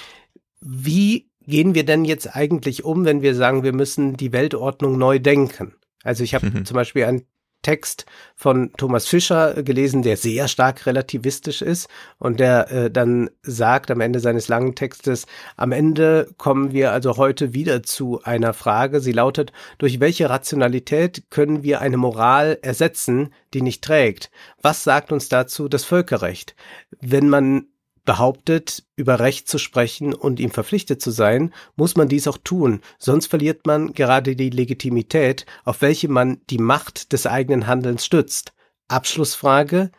wie 0.59 1.29
gehen 1.41 1.75
wir 1.75 1.85
denn 1.85 2.05
jetzt 2.05 2.35
eigentlich 2.35 2.83
um, 2.83 3.05
wenn 3.05 3.21
wir 3.21 3.35
sagen, 3.35 3.63
wir 3.63 3.73
müssen 3.73 4.17
die 4.17 4.33
Weltordnung 4.33 4.97
neu 4.97 5.19
denken? 5.19 5.75
Also 6.03 6.23
ich 6.23 6.35
habe 6.35 6.49
mhm. 6.49 6.65
zum 6.65 6.75
Beispiel 6.75 7.05
ein 7.05 7.23
Text 7.61 8.05
von 8.35 8.71
Thomas 8.77 9.07
Fischer 9.07 9.63
gelesen, 9.63 10.01
der 10.01 10.17
sehr 10.17 10.47
stark 10.47 10.85
relativistisch 10.85 11.61
ist 11.61 11.89
und 12.17 12.39
der 12.39 12.71
äh, 12.71 12.91
dann 12.91 13.29
sagt 13.41 13.91
am 13.91 14.01
Ende 14.01 14.19
seines 14.19 14.47
langen 14.47 14.75
Textes, 14.75 15.25
am 15.55 15.71
Ende 15.71 16.29
kommen 16.37 16.71
wir 16.71 16.91
also 16.91 17.17
heute 17.17 17.53
wieder 17.53 17.83
zu 17.83 18.21
einer 18.23 18.53
Frage, 18.53 18.99
sie 18.99 19.11
lautet, 19.11 19.51
durch 19.77 19.99
welche 19.99 20.29
Rationalität 20.29 21.25
können 21.29 21.63
wir 21.63 21.81
eine 21.81 21.97
Moral 21.97 22.57
ersetzen, 22.61 23.33
die 23.53 23.61
nicht 23.61 23.83
trägt? 23.83 24.31
Was 24.61 24.83
sagt 24.83 25.11
uns 25.11 25.29
dazu 25.29 25.67
das 25.67 25.83
Völkerrecht? 25.83 26.55
Wenn 27.01 27.29
man 27.29 27.67
behauptet, 28.07 28.85
über 28.95 29.19
Recht 29.19 29.47
zu 29.47 29.59
sprechen 29.59 30.15
und 30.15 30.39
ihm 30.39 30.49
verpflichtet 30.49 31.01
zu 31.01 31.11
sein, 31.11 31.53
muss 31.75 31.95
man 31.95 32.07
dies 32.07 32.27
auch 32.27 32.39
tun, 32.43 32.81
sonst 32.97 33.27
verliert 33.27 33.67
man 33.67 33.93
gerade 33.93 34.35
die 34.35 34.49
Legitimität, 34.49 35.45
auf 35.65 35.81
welche 35.81 36.07
man 36.07 36.41
die 36.49 36.57
Macht 36.57 37.13
des 37.13 37.27
eigenen 37.27 37.67
Handelns 37.67 38.05
stützt. 38.05 38.53
Abschlussfrage. 38.87 39.91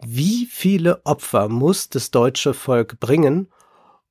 Wie 0.00 0.46
viele 0.46 1.04
Opfer 1.04 1.48
muss 1.48 1.90
das 1.90 2.12
deutsche 2.12 2.54
Volk 2.54 3.00
bringen, 3.00 3.48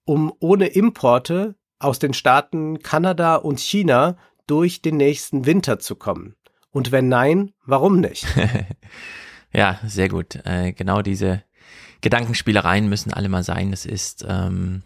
um 0.04 0.34
ohne 0.40 0.68
Importe 0.68 1.56
aus 1.80 1.98
den 1.98 2.14
Staaten 2.14 2.80
Kanada 2.80 3.38
und 3.38 3.62
China 3.62 4.18
durch 4.48 4.82
den 4.82 4.98
nächsten 4.98 5.46
Winter 5.46 5.80
zu 5.80 5.96
kommen? 5.96 6.36
Und 6.72 6.92
wenn 6.92 7.08
nein, 7.08 7.54
warum 7.66 8.02
nicht? 8.02 8.28
ja, 9.54 9.80
sehr 9.86 10.10
gut. 10.10 10.36
Äh, 10.44 10.74
genau 10.74 11.02
diese 11.02 11.44
Gedankenspielereien 12.06 12.88
müssen 12.88 13.12
alle 13.12 13.30
mal 13.30 13.44
sein. 13.44 13.74
Es 13.74 13.84
ist 13.84 14.24
ähm, 14.30 14.84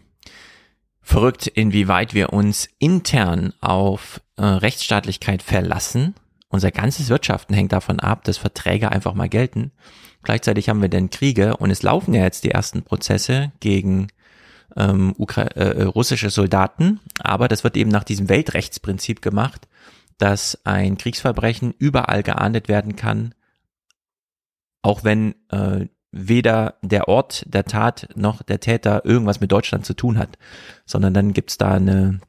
verrückt, 1.02 1.46
inwieweit 1.48 2.14
wir 2.14 2.32
uns 2.32 2.66
intern 2.78 3.52
auf 3.60 4.22
äh, 4.38 4.42
Rechtsstaatlichkeit 4.42 5.42
verlassen. 5.42 6.14
Unser 6.48 6.70
ganzes 6.70 7.10
Wirtschaften 7.10 7.52
hängt 7.52 7.72
davon 7.72 8.00
ab, 8.00 8.24
dass 8.24 8.38
Verträge 8.38 8.90
einfach 8.90 9.12
mal 9.12 9.28
gelten. 9.28 9.70
Gleichzeitig 10.22 10.70
haben 10.70 10.80
wir 10.80 10.88
denn 10.88 11.10
Kriege 11.10 11.58
und 11.58 11.70
es 11.70 11.82
laufen 11.82 12.14
ja 12.14 12.22
jetzt 12.22 12.44
die 12.44 12.52
ersten 12.52 12.84
Prozesse 12.84 13.52
gegen 13.60 14.08
ähm, 14.74 15.14
Ukra 15.18 15.42
äh, 15.42 15.82
russische 15.82 16.30
Soldaten, 16.30 17.00
aber 17.18 17.48
das 17.48 17.64
wird 17.64 17.76
eben 17.76 17.90
nach 17.90 18.04
diesem 18.04 18.30
Weltrechtsprinzip 18.30 19.20
gemacht, 19.20 19.68
dass 20.16 20.58
ein 20.64 20.96
Kriegsverbrechen 20.96 21.74
überall 21.76 22.22
geahndet 22.22 22.68
werden 22.68 22.96
kann, 22.96 23.34
auch 24.80 25.04
wenn 25.04 25.34
äh, 25.50 25.86
weder 26.12 26.74
der 26.82 27.08
Ort 27.08 27.44
der 27.46 27.64
Tat 27.64 28.08
noch 28.14 28.42
der 28.42 28.60
Täter 28.60 29.04
irgendwas 29.04 29.40
mit 29.40 29.52
Deutschland 29.52 29.86
zu 29.86 29.94
tun 29.94 30.18
hat, 30.18 30.38
sondern 30.84 31.14
dann 31.14 31.32
gibt's 31.32 31.56
da 31.56 31.74
eine, 31.74 32.20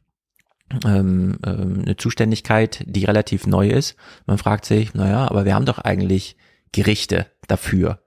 ähm, 0.85 1.39
ähm, 1.45 1.81
eine 1.81 1.97
Zuständigkeit, 1.97 2.83
die 2.85 3.05
relativ 3.05 3.47
neu 3.47 3.69
ist. 3.69 3.95
Man 4.25 4.37
fragt 4.37 4.65
sich, 4.65 4.93
naja, 4.93 5.27
aber 5.27 5.45
wir 5.45 5.55
haben 5.55 5.65
doch 5.65 5.79
eigentlich 5.79 6.37
Gerichte 6.71 7.27
dafür. 7.47 7.99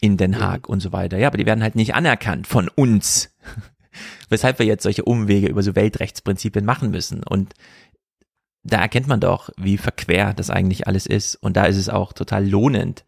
in 0.00 0.16
Den 0.16 0.40
Haag 0.40 0.68
und 0.68 0.80
so 0.80 0.90
weiter. 0.92 1.18
Ja, 1.18 1.28
aber 1.28 1.36
die 1.36 1.46
werden 1.46 1.62
halt 1.62 1.76
nicht 1.76 1.94
anerkannt 1.94 2.46
von 2.46 2.68
uns. 2.68 3.36
Weshalb 4.28 4.58
wir 4.58 4.66
jetzt 4.66 4.82
solche 4.82 5.04
Umwege 5.04 5.48
über 5.48 5.62
so 5.62 5.76
Weltrechtsprinzipien 5.76 6.64
machen 6.64 6.90
müssen. 6.90 7.22
Und 7.22 7.54
da 8.64 8.78
erkennt 8.78 9.06
man 9.06 9.20
doch, 9.20 9.50
wie 9.56 9.76
verquer 9.76 10.32
das 10.34 10.50
eigentlich 10.50 10.86
alles 10.86 11.06
ist. 11.06 11.36
Und 11.36 11.56
da 11.56 11.66
ist 11.66 11.76
es 11.76 11.88
auch 11.88 12.12
total 12.14 12.48
lohnend, 12.48 13.04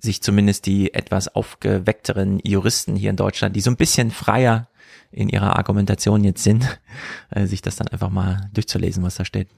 sich 0.00 0.22
zumindest 0.22 0.66
die 0.66 0.94
etwas 0.94 1.28
aufgeweckteren 1.28 2.40
Juristen 2.42 2.96
hier 2.96 3.10
in 3.10 3.16
Deutschland, 3.16 3.54
die 3.54 3.60
so 3.60 3.70
ein 3.70 3.76
bisschen 3.76 4.10
freier 4.10 4.68
in 5.12 5.28
ihrer 5.28 5.56
Argumentation 5.56 6.24
jetzt 6.24 6.42
sind, 6.42 6.78
äh, 7.30 7.46
sich 7.46 7.62
das 7.62 7.76
dann 7.76 7.88
einfach 7.88 8.10
mal 8.10 8.48
durchzulesen, 8.52 9.02
was 9.02 9.16
da 9.16 9.24
steht. 9.24 9.48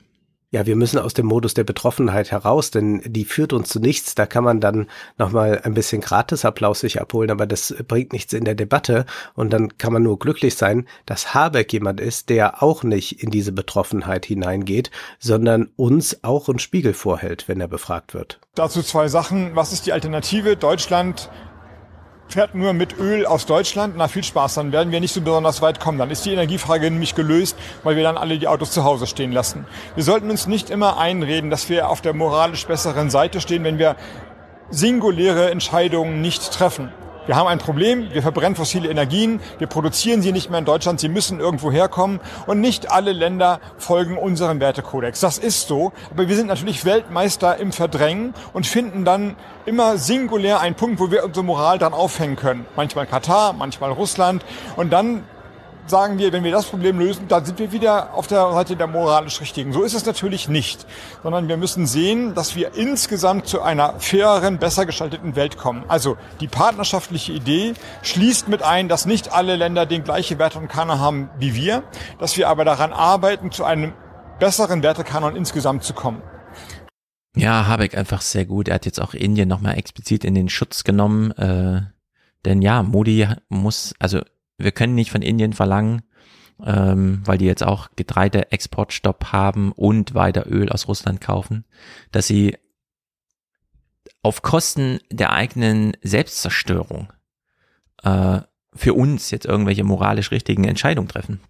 Ja, 0.52 0.66
wir 0.66 0.76
müssen 0.76 0.98
aus 0.98 1.14
dem 1.14 1.24
Modus 1.24 1.54
der 1.54 1.64
Betroffenheit 1.64 2.30
heraus, 2.30 2.70
denn 2.70 3.00
die 3.06 3.24
führt 3.24 3.54
uns 3.54 3.70
zu 3.70 3.80
nichts. 3.80 4.14
Da 4.14 4.26
kann 4.26 4.44
man 4.44 4.60
dann 4.60 4.86
nochmal 5.16 5.62
ein 5.64 5.72
bisschen 5.72 6.02
Gratisapplaus 6.02 6.80
sich 6.80 7.00
abholen, 7.00 7.30
aber 7.30 7.46
das 7.46 7.74
bringt 7.88 8.12
nichts 8.12 8.34
in 8.34 8.44
der 8.44 8.54
Debatte. 8.54 9.06
Und 9.32 9.50
dann 9.54 9.78
kann 9.78 9.94
man 9.94 10.02
nur 10.02 10.18
glücklich 10.18 10.56
sein, 10.56 10.86
dass 11.06 11.32
Habeck 11.32 11.72
jemand 11.72 12.00
ist, 12.00 12.28
der 12.28 12.62
auch 12.62 12.82
nicht 12.82 13.22
in 13.22 13.30
diese 13.30 13.52
Betroffenheit 13.52 14.26
hineingeht, 14.26 14.90
sondern 15.18 15.70
uns 15.76 16.22
auch 16.22 16.50
einen 16.50 16.58
Spiegel 16.58 16.92
vorhält, 16.92 17.48
wenn 17.48 17.58
er 17.58 17.68
befragt 17.68 18.12
wird. 18.12 18.38
Dazu 18.54 18.82
zwei 18.82 19.08
Sachen. 19.08 19.56
Was 19.56 19.72
ist 19.72 19.86
die 19.86 19.94
Alternative? 19.94 20.58
Deutschland 20.58 21.30
fährt 22.32 22.54
nur 22.54 22.72
mit 22.72 22.98
Öl 22.98 23.26
aus 23.26 23.44
Deutschland, 23.46 23.94
na 23.96 24.08
viel 24.08 24.24
Spaß, 24.24 24.54
dann 24.54 24.72
werden 24.72 24.90
wir 24.90 25.00
nicht 25.00 25.12
so 25.12 25.20
besonders 25.20 25.60
weit 25.60 25.80
kommen. 25.80 25.98
Dann 25.98 26.10
ist 26.10 26.24
die 26.24 26.32
Energiefrage 26.32 26.90
nämlich 26.90 27.14
gelöst, 27.14 27.56
weil 27.82 27.96
wir 27.96 28.02
dann 28.02 28.16
alle 28.16 28.38
die 28.38 28.48
Autos 28.48 28.70
zu 28.70 28.84
Hause 28.84 29.06
stehen 29.06 29.32
lassen. 29.32 29.66
Wir 29.94 30.02
sollten 30.02 30.30
uns 30.30 30.46
nicht 30.46 30.70
immer 30.70 30.98
einreden, 30.98 31.50
dass 31.50 31.68
wir 31.68 31.90
auf 31.90 32.00
der 32.00 32.14
moralisch 32.14 32.66
besseren 32.66 33.10
Seite 33.10 33.40
stehen, 33.40 33.64
wenn 33.64 33.78
wir 33.78 33.96
singuläre 34.70 35.50
Entscheidungen 35.50 36.22
nicht 36.22 36.52
treffen. 36.52 36.90
Wir 37.24 37.36
haben 37.36 37.46
ein 37.46 37.58
Problem, 37.58 38.12
wir 38.12 38.20
verbrennen 38.20 38.56
fossile 38.56 38.90
Energien, 38.90 39.40
wir 39.58 39.68
produzieren 39.68 40.22
sie 40.22 40.32
nicht 40.32 40.50
mehr 40.50 40.58
in 40.58 40.64
Deutschland, 40.64 40.98
sie 40.98 41.08
müssen 41.08 41.38
irgendwo 41.38 41.70
herkommen. 41.70 42.18
Und 42.46 42.60
nicht 42.60 42.90
alle 42.90 43.12
Länder 43.12 43.60
folgen 43.78 44.16
unserem 44.16 44.58
Wertekodex. 44.58 45.20
Das 45.20 45.38
ist 45.38 45.68
so, 45.68 45.92
aber 46.10 46.28
wir 46.28 46.34
sind 46.34 46.48
natürlich 46.48 46.84
Weltmeister 46.84 47.58
im 47.58 47.70
Verdrängen 47.70 48.34
und 48.52 48.66
finden 48.66 49.04
dann 49.04 49.36
immer 49.66 49.98
singulär 49.98 50.58
einen 50.58 50.74
Punkt, 50.74 50.98
wo 50.98 51.12
wir 51.12 51.24
unsere 51.24 51.44
Moral 51.44 51.78
dann 51.78 51.92
aufhängen 51.92 52.34
können. 52.34 52.66
Manchmal 52.74 53.06
Katar, 53.06 53.52
manchmal 53.52 53.92
Russland. 53.92 54.44
Und 54.74 54.92
dann 54.92 55.22
sagen 55.86 56.18
wir, 56.18 56.32
wenn 56.32 56.44
wir 56.44 56.52
das 56.52 56.66
Problem 56.66 56.98
lösen, 56.98 57.28
dann 57.28 57.44
sind 57.44 57.58
wir 57.58 57.72
wieder 57.72 58.14
auf 58.14 58.26
der 58.26 58.52
Seite 58.52 58.76
der 58.76 58.86
moralisch 58.86 59.40
Richtigen. 59.40 59.72
So 59.72 59.82
ist 59.82 59.94
es 59.94 60.06
natürlich 60.06 60.48
nicht, 60.48 60.86
sondern 61.22 61.48
wir 61.48 61.56
müssen 61.56 61.86
sehen, 61.86 62.34
dass 62.34 62.56
wir 62.56 62.74
insgesamt 62.74 63.46
zu 63.46 63.62
einer 63.62 63.98
faireren, 63.98 64.58
besser 64.58 64.86
gestalteten 64.86 65.36
Welt 65.36 65.58
kommen. 65.58 65.84
Also 65.88 66.16
die 66.40 66.48
partnerschaftliche 66.48 67.32
Idee 67.32 67.74
schließt 68.02 68.48
mit 68.48 68.62
ein, 68.62 68.88
dass 68.88 69.06
nicht 69.06 69.32
alle 69.32 69.56
Länder 69.56 69.86
den 69.86 70.04
gleichen 70.04 70.38
Werte 70.38 70.58
und 70.58 70.68
Kanon 70.68 70.98
haben 70.98 71.30
wie 71.38 71.54
wir, 71.54 71.82
dass 72.18 72.36
wir 72.36 72.48
aber 72.48 72.64
daran 72.64 72.92
arbeiten, 72.92 73.50
zu 73.50 73.64
einem 73.64 73.92
besseren 74.38 74.82
Wertekanon 74.82 75.36
insgesamt 75.36 75.84
zu 75.84 75.94
kommen. 75.94 76.22
Ja, 77.36 77.66
Habeck 77.66 77.96
einfach 77.96 78.20
sehr 78.20 78.44
gut. 78.44 78.68
Er 78.68 78.74
hat 78.74 78.86
jetzt 78.86 79.00
auch 79.00 79.14
Indien 79.14 79.48
nochmal 79.48 79.78
explizit 79.78 80.24
in 80.24 80.34
den 80.34 80.48
Schutz 80.48 80.84
genommen. 80.84 81.30
Äh, 81.32 81.82
denn 82.44 82.60
ja, 82.60 82.82
Modi 82.82 83.26
muss, 83.48 83.94
also 83.98 84.20
wir 84.58 84.72
können 84.72 84.94
nicht 84.94 85.10
von 85.10 85.22
Indien 85.22 85.52
verlangen, 85.52 86.02
ähm, 86.64 87.22
weil 87.24 87.38
die 87.38 87.46
jetzt 87.46 87.62
auch 87.62 87.90
Getreideexportstopp 87.96 89.32
haben 89.32 89.72
und 89.72 90.14
weiter 90.14 90.46
Öl 90.46 90.68
aus 90.70 90.88
Russland 90.88 91.20
kaufen, 91.20 91.64
dass 92.12 92.26
sie 92.26 92.56
auf 94.22 94.42
Kosten 94.42 95.00
der 95.10 95.32
eigenen 95.32 95.96
Selbstzerstörung 96.02 97.12
äh, 98.02 98.40
für 98.74 98.94
uns 98.94 99.30
jetzt 99.30 99.46
irgendwelche 99.46 99.84
moralisch 99.84 100.30
richtigen 100.30 100.64
Entscheidungen 100.64 101.08
treffen. 101.08 101.40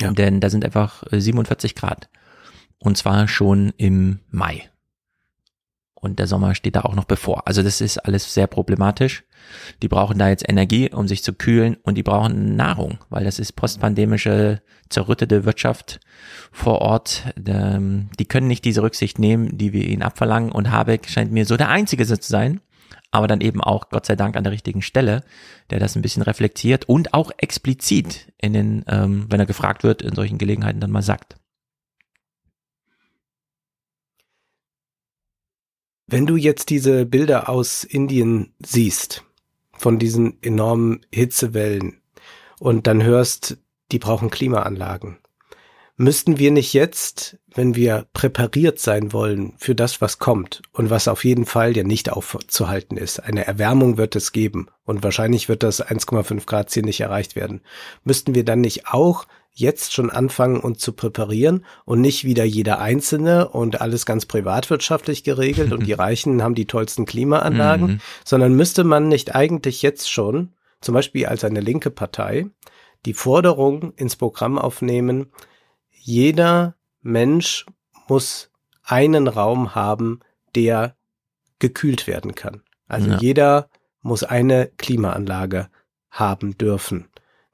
Ja. 0.00 0.10
Denn 0.10 0.40
da 0.40 0.50
sind 0.50 0.64
einfach 0.64 1.04
47 1.10 1.74
Grad. 1.74 2.08
Und 2.78 2.96
zwar 2.96 3.28
schon 3.28 3.72
im 3.76 4.18
Mai. 4.30 4.71
Und 6.02 6.18
der 6.18 6.26
Sommer 6.26 6.56
steht 6.56 6.74
da 6.74 6.80
auch 6.80 6.96
noch 6.96 7.04
bevor. 7.04 7.46
Also 7.46 7.62
das 7.62 7.80
ist 7.80 7.96
alles 7.98 8.34
sehr 8.34 8.48
problematisch. 8.48 9.22
Die 9.82 9.88
brauchen 9.88 10.18
da 10.18 10.28
jetzt 10.28 10.48
Energie, 10.48 10.90
um 10.90 11.06
sich 11.06 11.22
zu 11.22 11.32
kühlen 11.32 11.76
und 11.84 11.94
die 11.94 12.02
brauchen 12.02 12.56
Nahrung, 12.56 12.98
weil 13.08 13.24
das 13.24 13.38
ist 13.38 13.52
postpandemische, 13.52 14.62
zerrüttete 14.88 15.44
Wirtschaft 15.44 16.00
vor 16.50 16.80
Ort. 16.80 17.32
Ähm, 17.46 18.10
die 18.18 18.24
können 18.24 18.48
nicht 18.48 18.64
diese 18.64 18.82
Rücksicht 18.82 19.20
nehmen, 19.20 19.56
die 19.56 19.72
wir 19.72 19.84
ihnen 19.84 20.02
abverlangen 20.02 20.50
und 20.50 20.72
Habeck 20.72 21.08
scheint 21.08 21.30
mir 21.30 21.46
so 21.46 21.56
der 21.56 21.68
Einzige 21.68 22.04
zu 22.04 22.16
sein, 22.20 22.60
aber 23.12 23.28
dann 23.28 23.40
eben 23.40 23.60
auch 23.60 23.88
Gott 23.88 24.06
sei 24.06 24.16
Dank 24.16 24.36
an 24.36 24.42
der 24.42 24.52
richtigen 24.52 24.82
Stelle, 24.82 25.22
der 25.70 25.78
das 25.78 25.94
ein 25.94 26.02
bisschen 26.02 26.22
reflektiert 26.22 26.88
und 26.88 27.14
auch 27.14 27.30
explizit 27.36 28.32
in 28.38 28.54
den, 28.54 28.84
ähm, 28.88 29.26
wenn 29.28 29.38
er 29.38 29.46
gefragt 29.46 29.84
wird, 29.84 30.02
in 30.02 30.16
solchen 30.16 30.38
Gelegenheiten 30.38 30.80
dann 30.80 30.90
mal 30.90 31.02
sagt. 31.02 31.36
Wenn 36.12 36.26
du 36.26 36.36
jetzt 36.36 36.68
diese 36.68 37.06
Bilder 37.06 37.48
aus 37.48 37.84
Indien 37.84 38.52
siehst, 38.62 39.24
von 39.72 39.98
diesen 39.98 40.36
enormen 40.42 41.06
Hitzewellen 41.10 42.02
und 42.60 42.86
dann 42.86 43.02
hörst, 43.02 43.56
die 43.92 43.98
brauchen 43.98 44.28
Klimaanlagen, 44.28 45.16
müssten 45.96 46.38
wir 46.38 46.50
nicht 46.50 46.74
jetzt, 46.74 47.38
wenn 47.54 47.74
wir 47.76 48.08
präpariert 48.12 48.78
sein 48.78 49.14
wollen 49.14 49.54
für 49.56 49.74
das, 49.74 50.02
was 50.02 50.18
kommt 50.18 50.60
und 50.72 50.90
was 50.90 51.08
auf 51.08 51.24
jeden 51.24 51.46
Fall 51.46 51.74
ja 51.74 51.82
nicht 51.82 52.12
aufzuhalten 52.12 52.98
ist, 52.98 53.20
eine 53.20 53.46
Erwärmung 53.46 53.96
wird 53.96 54.14
es 54.14 54.32
geben 54.32 54.66
und 54.84 55.02
wahrscheinlich 55.02 55.48
wird 55.48 55.62
das 55.62 55.82
1,5 55.82 56.44
Grad 56.44 56.68
Ziel 56.68 56.82
nicht 56.82 57.00
erreicht 57.00 57.36
werden, 57.36 57.62
müssten 58.04 58.34
wir 58.34 58.44
dann 58.44 58.60
nicht 58.60 58.86
auch 58.88 59.24
jetzt 59.54 59.92
schon 59.92 60.10
anfangen 60.10 60.60
und 60.60 60.80
zu 60.80 60.92
präparieren 60.92 61.64
und 61.84 62.00
nicht 62.00 62.24
wieder 62.24 62.44
jeder 62.44 62.80
Einzelne 62.80 63.48
und 63.48 63.80
alles 63.80 64.06
ganz 64.06 64.24
privatwirtschaftlich 64.24 65.24
geregelt 65.24 65.72
und 65.72 65.86
die 65.86 65.92
Reichen 65.92 66.42
haben 66.42 66.54
die 66.54 66.66
tollsten 66.66 67.04
Klimaanlagen, 67.04 67.86
mhm. 67.86 68.00
sondern 68.24 68.54
müsste 68.54 68.84
man 68.84 69.08
nicht 69.08 69.34
eigentlich 69.34 69.82
jetzt 69.82 70.10
schon, 70.10 70.54
zum 70.80 70.94
Beispiel 70.94 71.26
als 71.26 71.44
eine 71.44 71.60
linke 71.60 71.90
Partei, 71.90 72.46
die 73.04 73.14
Forderung 73.14 73.92
ins 73.96 74.16
Programm 74.16 74.58
aufnehmen, 74.58 75.26
jeder 75.90 76.74
Mensch 77.02 77.66
muss 78.08 78.50
einen 78.82 79.28
Raum 79.28 79.74
haben, 79.74 80.20
der 80.54 80.96
gekühlt 81.58 82.06
werden 82.06 82.34
kann. 82.34 82.62
Also 82.88 83.10
ja. 83.10 83.18
jeder 83.18 83.68
muss 84.00 84.24
eine 84.24 84.70
Klimaanlage 84.78 85.68
haben 86.10 86.58
dürfen. 86.58 87.08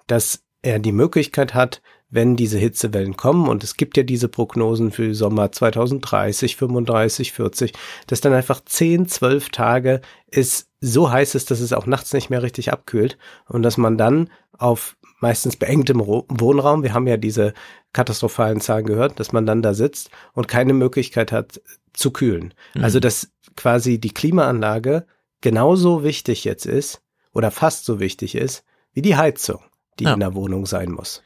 Das 0.07 0.43
er 0.63 0.79
die 0.79 0.93
Möglichkeit 0.93 1.55
hat, 1.55 1.83
wenn 2.11 2.37
diese 2.37 2.59
Hitzewellen 2.59 3.17
kommen, 3.17 3.49
und 3.49 3.63
es 3.63 3.77
gibt 3.77 3.97
ja 3.97 4.03
diese 4.03 4.29
Prognosen 4.29 4.93
für 4.93 5.15
Sommer 5.15 5.53
2030, 5.53 6.57
35, 6.57 7.33
40, 7.33 7.73
dass 8.07 8.21
dann 8.21 8.33
einfach 8.33 8.63
10, 8.65 9.09
12 9.09 9.51
Tage 9.51 10.01
es 10.31 10.69
so 10.81 11.11
heiß 11.11 11.35
ist, 11.35 11.51
dass 11.51 11.61
es 11.61 11.73
auch 11.73 11.87
nachts 11.87 12.13
nicht 12.15 12.31
mehr 12.31 12.43
richtig 12.43 12.73
abkühlt 12.73 13.19
und 13.47 13.63
dass 13.63 13.77
man 13.77 13.99
dann 13.99 14.31
auf 14.57 14.97
meistens 15.21 15.57
beengtem 15.57 16.01
Wohnraum, 16.01 16.83
wir 16.83 16.95
haben 16.95 17.07
ja 17.07 17.17
diese 17.17 17.53
katastrophalen 17.93 18.61
Zahlen 18.61 18.87
gehört, 18.87 19.21
dass 19.21 19.33
man 19.33 19.45
dann 19.45 19.63
da 19.63 19.75
sitzt 19.75 20.11
und 20.33 20.49
keine 20.49 20.73
Möglichkeit 20.73 21.33
hat 21.33 21.61
zu 21.93 22.13
kühlen. 22.13 22.55
Mhm. 22.75 22.85
Also 22.85 23.01
dass 23.01 23.33
quasi 23.57 23.99
die 23.99 24.15
Klimaanlage 24.15 25.07
genauso 25.41 26.05
wichtig 26.05 26.45
jetzt 26.45 26.67
ist 26.67 27.03
oder 27.33 27.51
fast 27.51 27.85
so 27.85 28.01
wichtig 28.01 28.35
ist 28.35 28.65
wie 28.93 29.03
die 29.03 29.17
Heizung 29.17 29.61
die 29.99 30.05
ja. 30.05 30.15
in 30.15 30.21
der 30.21 30.35
Wohnung 30.35 30.67
sein 30.67 30.91
muss. 30.91 31.23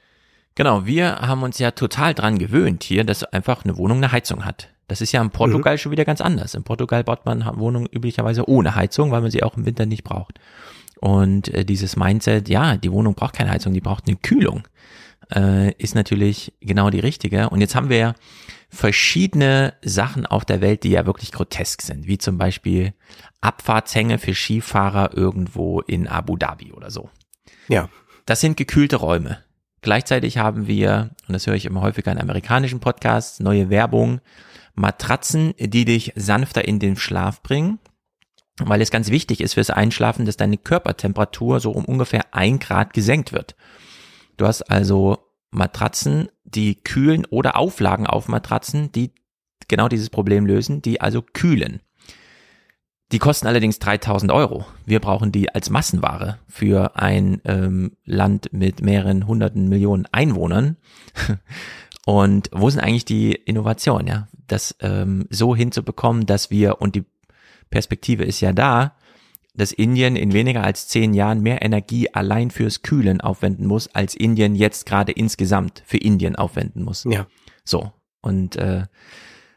Genau, 0.55 0.85
wir 0.85 1.17
haben 1.21 1.43
uns 1.43 1.59
ja 1.59 1.71
total 1.71 2.15
dran 2.15 2.39
gewöhnt 2.39 2.83
hier, 2.83 3.05
dass 3.05 3.25
einfach 3.25 3.65
eine 3.65 3.77
Wohnung 3.77 3.99
eine 3.99 4.13
Heizung 4.13 4.45
hat. 4.45 4.69
Das 4.87 5.01
ist 5.01 5.13
ja 5.13 5.23
in 5.23 5.31
Portugal 5.31 5.75
mhm. 5.75 5.79
schon 5.79 5.93
wieder 5.93 6.05
ganz 6.05 6.21
anders. 6.21 6.55
In 6.55 6.65
Portugal 6.65 7.03
baut 7.05 7.25
man 7.25 7.45
Wohnungen 7.59 7.87
üblicherweise 7.87 8.47
ohne 8.49 8.75
Heizung, 8.75 9.11
weil 9.11 9.23
man 9.23 9.31
sie 9.31 9.43
auch 9.43 9.57
im 9.57 9.65
Winter 9.65 9.87
nicht 9.87 10.05
braucht. 10.05 10.39
Und 11.01 11.49
äh, 11.49 11.65
dieses 11.65 11.97
Mindset, 11.97 12.49
ja, 12.49 12.77
die 12.77 12.93
Wohnung 12.93 13.15
braucht 13.15 13.35
keine 13.35 13.51
Heizung, 13.51 13.73
die 13.73 13.81
braucht 13.81 14.07
eine 14.07 14.17
Kühlung, 14.17 14.69
äh, 15.35 15.73
ist 15.73 15.95
natürlich 15.95 16.53
genau 16.61 16.91
die 16.91 17.01
richtige. 17.01 17.49
Und 17.49 17.61
jetzt 17.61 17.75
haben 17.75 17.89
wir 17.89 17.97
ja 17.97 18.15
verschiedene 18.69 19.75
Sachen 19.83 20.27
auf 20.27 20.45
der 20.45 20.61
Welt, 20.61 20.85
die 20.85 20.91
ja 20.91 21.07
wirklich 21.07 21.33
grotesk 21.33 21.83
sind, 21.83 22.07
wie 22.07 22.19
zum 22.19 22.39
Beispiel 22.39 22.93
Abfahrtshänge 23.41 24.19
für 24.19 24.35
Skifahrer 24.35 25.17
irgendwo 25.17 25.81
in 25.81 26.07
Abu 26.07 26.37
Dhabi 26.37 26.73
oder 26.73 26.91
so. 26.91 27.11
Ja. 27.69 27.89
Das 28.27 28.41
sind 28.41 28.57
gekühlte 28.57 28.97
Räume. 28.97 29.39
Gleichzeitig 29.81 30.39
haben 30.39 30.69
wir, 30.69 31.11
und 31.27 31.33
das 31.33 31.47
höre 31.47 31.55
ich 31.55 31.67
immer 31.67 31.81
häufiger 31.81 32.13
in 32.13 32.21
amerikanischen 32.21 32.79
Podcasts, 32.79 33.41
neue 33.41 33.69
Werbung, 33.69 34.21
Matratzen, 34.75 35.55
die 35.59 35.85
dich 35.85 36.13
sanfter 36.15 36.65
in 36.67 36.79
den 36.79 36.97
Schlaf 36.97 37.43
bringen, 37.43 37.79
weil 38.59 38.81
es 38.81 38.91
ganz 38.91 39.11
wichtig 39.11 39.41
ist 39.41 39.55
fürs 39.55 39.71
Einschlafen, 39.71 40.25
dass 40.25 40.37
deine 40.37 40.57
Körpertemperatur 40.57 41.59
so 41.61 41.73
um 41.73 41.85
ungefähr 41.85 42.33
ein 42.33 42.59
Grad 42.59 42.93
gesenkt 42.95 43.33
wird. 43.33 43.57
Du 44.37 44.47
hast 44.47 44.63
also 44.63 45.19
Matratzen, 45.51 46.29
die 46.45 46.77
kühlen 46.77 47.27
oder 47.27 47.57
Auflagen 47.57 48.07
auf 48.07 48.29
Matratzen, 48.29 48.93
die 48.93 49.13
genau 49.69 49.89
dieses 49.89 50.11
Problem 50.11 50.47
lösen, 50.47 50.81
die 50.81 51.01
also 51.01 51.23
kühlen. 51.23 51.81
Die 53.13 53.19
kosten 53.19 53.47
allerdings 53.47 53.79
3000 53.79 54.33
Euro. 54.33 54.65
Wir 54.87 54.99
brauchen 54.99 55.33
die 55.33 55.55
als 55.55 55.69
Massenware 55.69 56.39
für 56.49 56.97
ein 56.97 57.43
ähm, 57.45 57.93
Land 58.07 58.53
mit 58.53 58.81
mehreren 58.81 59.27
hunderten 59.27 59.69
Millionen 59.69 60.07
Einwohnern. 60.13 60.79
Und 62.07 62.49
wo 62.53 62.71
sind 62.71 62.81
eigentlich 62.81 63.05
die 63.05 63.33
Innovationen, 63.33 64.07
ja? 64.07 64.29
Das 64.49 64.75
ähm, 64.81 65.27
so 65.31 65.55
hinzubekommen, 65.55 66.27
dass 66.27 66.51
wir, 66.51 66.81
und 66.81 66.97
die 66.97 67.05
Perspektive 67.71 68.25
ist 68.25 68.41
ja 68.41 68.53
da, 68.53 68.97
dass 69.55 69.73
Indien 69.73 70.17
in 70.17 70.33
weniger 70.33 70.65
als 70.65 70.89
zehn 70.89 71.15
Jahren 71.15 71.41
mehr 71.41 71.63
Energie 71.63 72.13
allein 72.13 72.51
fürs 72.51 72.83
Kühlen 72.83 73.21
aufwenden 73.21 73.67
muss, 73.67 73.89
als 73.95 74.15
Indien 74.15 74.55
jetzt 74.55 74.85
gerade 74.85 75.13
insgesamt 75.13 75.83
für 75.87 75.97
Indien 75.97 76.35
aufwenden 76.37 76.83
muss. 76.83 77.05
Ja. 77.05 77.27
So. 77.65 77.93
Und 78.21 78.57
äh, 78.57 78.87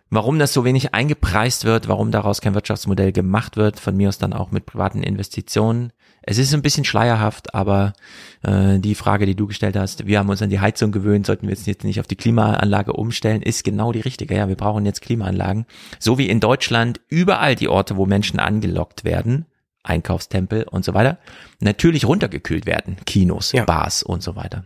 warum 0.10 0.39
das 0.39 0.53
so 0.53 0.64
wenig 0.64 0.93
eingepreist 0.93 1.66
wird, 1.66 1.88
warum 1.88 2.12
daraus 2.12 2.41
kein 2.41 2.53
Wirtschaftsmodell 2.53 3.12
gemacht 3.12 3.58
wird, 3.58 3.80
von 3.80 3.95
mir 3.97 4.10
aus 4.10 4.18
dann 4.18 4.34
auch 4.34 4.51
mit 4.51 4.66
privaten 4.66 5.03
Investitionen. 5.03 5.91
Es 6.22 6.38
ist 6.38 6.53
ein 6.53 6.62
bisschen 6.62 6.86
schleierhaft, 6.86 7.53
aber 7.53 7.93
äh, 8.41 8.80
die 8.80 8.95
Frage, 8.95 9.26
die 9.26 9.36
du 9.36 9.45
gestellt 9.45 9.76
hast, 9.76 10.08
wir 10.08 10.18
haben 10.20 10.30
uns 10.30 10.41
an 10.41 10.49
die 10.49 10.60
Heizung 10.60 10.91
gewöhnt, 10.91 11.26
sollten 11.26 11.47
wir 11.47 11.56
jetzt 11.56 11.84
nicht 11.84 11.99
auf 11.99 12.08
die 12.08 12.16
Klimaanlage 12.16 12.93
umstellen, 12.93 13.41
ist 13.41 13.64
genau 13.64 13.91
die 13.91 13.99
richtige. 13.99 14.36
Ja, 14.36 14.47
wir 14.47 14.56
brauchen 14.56 14.86
jetzt 14.86 15.01
Klimaanlagen. 15.01 15.66
So 15.99 16.18
wie 16.18 16.28
in 16.30 16.39
Deutschland 16.39 16.99
überall 17.10 17.56
die 17.56 17.68
Orte, 17.70 17.95
wo 17.95 18.06
Menschen 18.06 18.39
angelockt 18.39 19.03
werden, 19.03 19.45
Einkaufstempel 19.84 20.64
und 20.64 20.84
so 20.84 20.95
weiter, 20.95 21.20
natürlich 21.60 22.06
runtergekühlt 22.06 22.66
werden. 22.66 22.97
Kinos, 23.06 23.51
Ja. 23.51 23.66
Bars 23.66 24.01
und 24.01 24.24
so 24.24 24.36
weiter. 24.36 24.66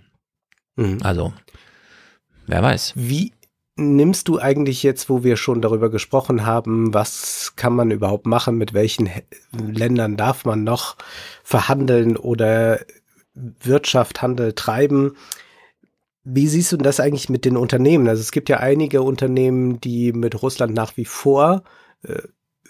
Mhm. 0.77 0.99
Also, 1.03 1.33
wer 2.47 2.63
weiß. 2.63 2.93
Wie 2.95 3.33
nimmst 3.79 4.27
du 4.27 4.39
eigentlich 4.39 4.83
jetzt, 4.83 5.09
wo 5.09 5.23
wir 5.23 5.37
schon 5.37 5.61
darüber 5.61 5.89
gesprochen 5.89 6.45
haben, 6.45 6.93
was 6.93 7.53
kann 7.55 7.73
man 7.73 7.91
überhaupt 7.91 8.25
machen, 8.25 8.57
mit 8.57 8.73
welchen 8.73 9.07
He- 9.07 9.23
Ländern 9.51 10.17
darf 10.17 10.45
man 10.45 10.63
noch 10.63 10.97
verhandeln 11.43 12.17
oder 12.17 12.79
Wirtschaft, 13.33 14.21
Handel 14.21 14.53
treiben? 14.53 15.15
Wie 16.23 16.47
siehst 16.47 16.71
du 16.71 16.77
das 16.77 16.99
eigentlich 16.99 17.29
mit 17.29 17.45
den 17.45 17.57
Unternehmen? 17.57 18.07
Also 18.07 18.21
es 18.21 18.31
gibt 18.31 18.49
ja 18.49 18.57
einige 18.57 19.01
Unternehmen, 19.01 19.79
die 19.81 20.13
mit 20.13 20.41
Russland 20.41 20.73
nach 20.73 20.97
wie 20.97 21.05
vor 21.05 21.63
äh, 22.03 22.21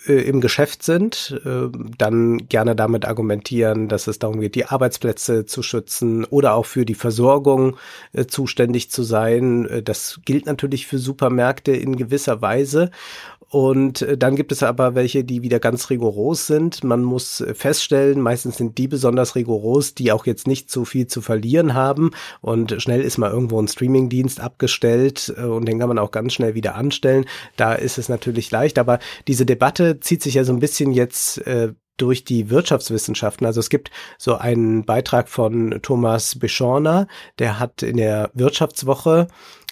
äh, 0.07 0.21
im 0.21 0.39
Geschäft 0.39 0.83
sind, 0.83 1.41
äh, 1.45 1.67
dann 1.97 2.47
gerne 2.47 2.75
damit 2.75 3.05
argumentieren, 3.05 3.89
dass 3.89 4.07
es 4.07 4.17
darum 4.19 4.39
geht, 4.39 4.55
die 4.55 4.65
Arbeitsplätze 4.65 5.45
zu 5.45 5.61
schützen 5.61 6.23
oder 6.25 6.53
auch 6.53 6.65
für 6.65 6.85
die 6.85 6.95
Versorgung 6.95 7.75
äh, 8.13 8.25
zuständig 8.25 8.91
zu 8.91 9.03
sein. 9.03 9.67
Das 9.83 10.21
gilt 10.23 10.45
natürlich 10.45 10.87
für 10.87 10.99
Supermärkte 10.99 11.73
in 11.73 11.97
gewisser 11.97 12.41
Weise. 12.41 12.91
Und 13.51 14.05
dann 14.15 14.35
gibt 14.35 14.51
es 14.51 14.61
aber 14.61 14.93
welche, 14.93 15.23
die 15.23 15.41
wieder 15.41 15.59
ganz 15.59 15.89
rigoros 15.89 16.45
sind. 16.45 16.83
Man 16.83 17.03
muss 17.03 17.43
feststellen, 17.55 18.21
meistens 18.21 18.57
sind 18.57 18.77
die 18.77 18.87
besonders 18.87 19.33
rigoros, 19.33 19.95
die 19.95 20.11
auch 20.11 20.27
jetzt 20.27 20.45
nicht 20.45 20.69
so 20.69 20.85
viel 20.85 21.07
zu 21.07 21.21
verlieren 21.21 21.73
haben. 21.73 22.11
Und 22.41 22.79
schnell 22.79 23.01
ist 23.01 23.17
mal 23.17 23.31
irgendwo 23.31 23.59
ein 23.59 23.67
Streamingdienst 23.67 24.39
abgestellt 24.39 25.29
und 25.29 25.67
den 25.67 25.79
kann 25.79 25.87
man 25.87 25.97
auch 25.97 26.11
ganz 26.11 26.33
schnell 26.33 26.53
wieder 26.53 26.75
anstellen. 26.75 27.25
Da 27.57 27.73
ist 27.73 27.97
es 27.97 28.07
natürlich 28.07 28.51
leicht. 28.51 28.77
Aber 28.77 28.99
diese 29.27 29.47
Debatte 29.47 29.88
zieht 29.99 30.21
sich 30.21 30.35
ja 30.35 30.43
so 30.43 30.53
ein 30.53 30.59
bisschen 30.59 30.91
jetzt 30.91 31.39
äh, 31.47 31.73
durch 31.99 32.23
die 32.23 32.49
Wirtschaftswissenschaften. 32.49 33.45
Also 33.45 33.59
es 33.59 33.69
gibt 33.69 33.91
so 34.17 34.35
einen 34.35 34.85
Beitrag 34.85 35.29
von 35.29 35.79
Thomas 35.81 36.39
Beschorner, 36.39 37.07
der 37.39 37.59
hat 37.59 37.83
in 37.83 37.97
der 37.97 38.31
Wirtschaftswoche 38.33 39.27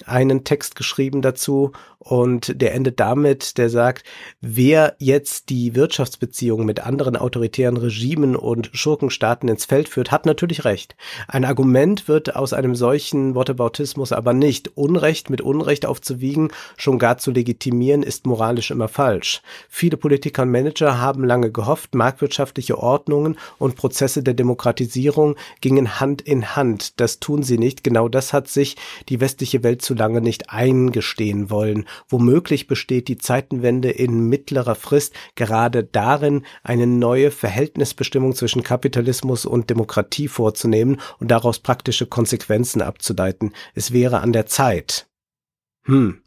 einen 0.05 0.43
Text 0.43 0.75
geschrieben 0.75 1.21
dazu 1.21 1.71
und 1.99 2.61
der 2.61 2.73
endet 2.73 2.99
damit, 2.99 3.57
der 3.57 3.69
sagt, 3.69 4.03
wer 4.39 4.95
jetzt 4.99 5.49
die 5.49 5.75
Wirtschaftsbeziehungen 5.75 6.65
mit 6.65 6.79
anderen 6.79 7.17
autoritären 7.17 7.75
Regimen 7.75 8.35
und 8.35 8.69
Schurkenstaaten 8.71 9.49
ins 9.49 9.65
Feld 9.65 9.89
führt, 9.89 10.11
hat 10.11 10.25
natürlich 10.25 10.63
recht. 10.63 10.95
Ein 11.27 11.43
Argument 11.43 12.07
wird 12.07 12.35
aus 12.35 12.53
einem 12.53 12.75
solchen 12.75 13.35
Wortebautismus 13.35 14.11
aber 14.11 14.33
nicht. 14.33 14.77
Unrecht 14.77 15.29
mit 15.29 15.41
Unrecht 15.41 15.85
aufzuwiegen, 15.85 16.49
schon 16.77 16.99
gar 16.99 17.17
zu 17.17 17.31
legitimieren, 17.31 18.03
ist 18.03 18.25
moralisch 18.25 18.71
immer 18.71 18.87
falsch. 18.87 19.41
Viele 19.67 19.97
Politiker 19.97 20.43
und 20.43 20.51
Manager 20.51 21.01
haben 21.01 21.25
lange 21.25 21.51
gehofft, 21.51 21.95
marktwirtschaftliche 21.95 22.77
Ordnungen 22.77 23.37
und 23.57 23.75
Prozesse 23.75 24.23
der 24.23 24.35
Demokratisierung 24.35 25.35
gingen 25.61 25.99
Hand 25.99 26.21
in 26.21 26.55
Hand. 26.55 26.99
Das 27.01 27.19
tun 27.19 27.43
sie 27.43 27.57
nicht. 27.57 27.83
Genau 27.83 28.07
das 28.07 28.33
hat 28.33 28.47
sich 28.47 28.77
die 29.09 29.19
westliche 29.19 29.63
Welt 29.63 29.81
zu 29.87 29.93
lange 29.93 30.19
nicht 30.21 30.49
eingestehen 30.49 31.49
wollen. 31.49 31.87
Womöglich 32.09 32.67
besteht 32.67 33.07
die 33.07 33.17
Zeitenwende 33.17 33.89
in 33.89 34.27
mittlerer 34.27 34.75
Frist 34.75 35.13
gerade 35.35 35.85
darin, 35.85 36.45
eine 36.61 36.85
neue 36.85 37.31
Verhältnisbestimmung 37.31 38.35
zwischen 38.35 38.63
Kapitalismus 38.63 39.45
und 39.45 39.69
Demokratie 39.69 40.27
vorzunehmen 40.27 40.99
und 41.19 41.29
daraus 41.31 41.59
praktische 41.59 42.05
Konsequenzen 42.05 42.81
abzuleiten. 42.81 43.53
Es 43.73 43.93
wäre 43.93 44.19
an 44.19 44.33
der 44.33 44.45
Zeit. 44.45 45.07
Hm. 45.85 46.21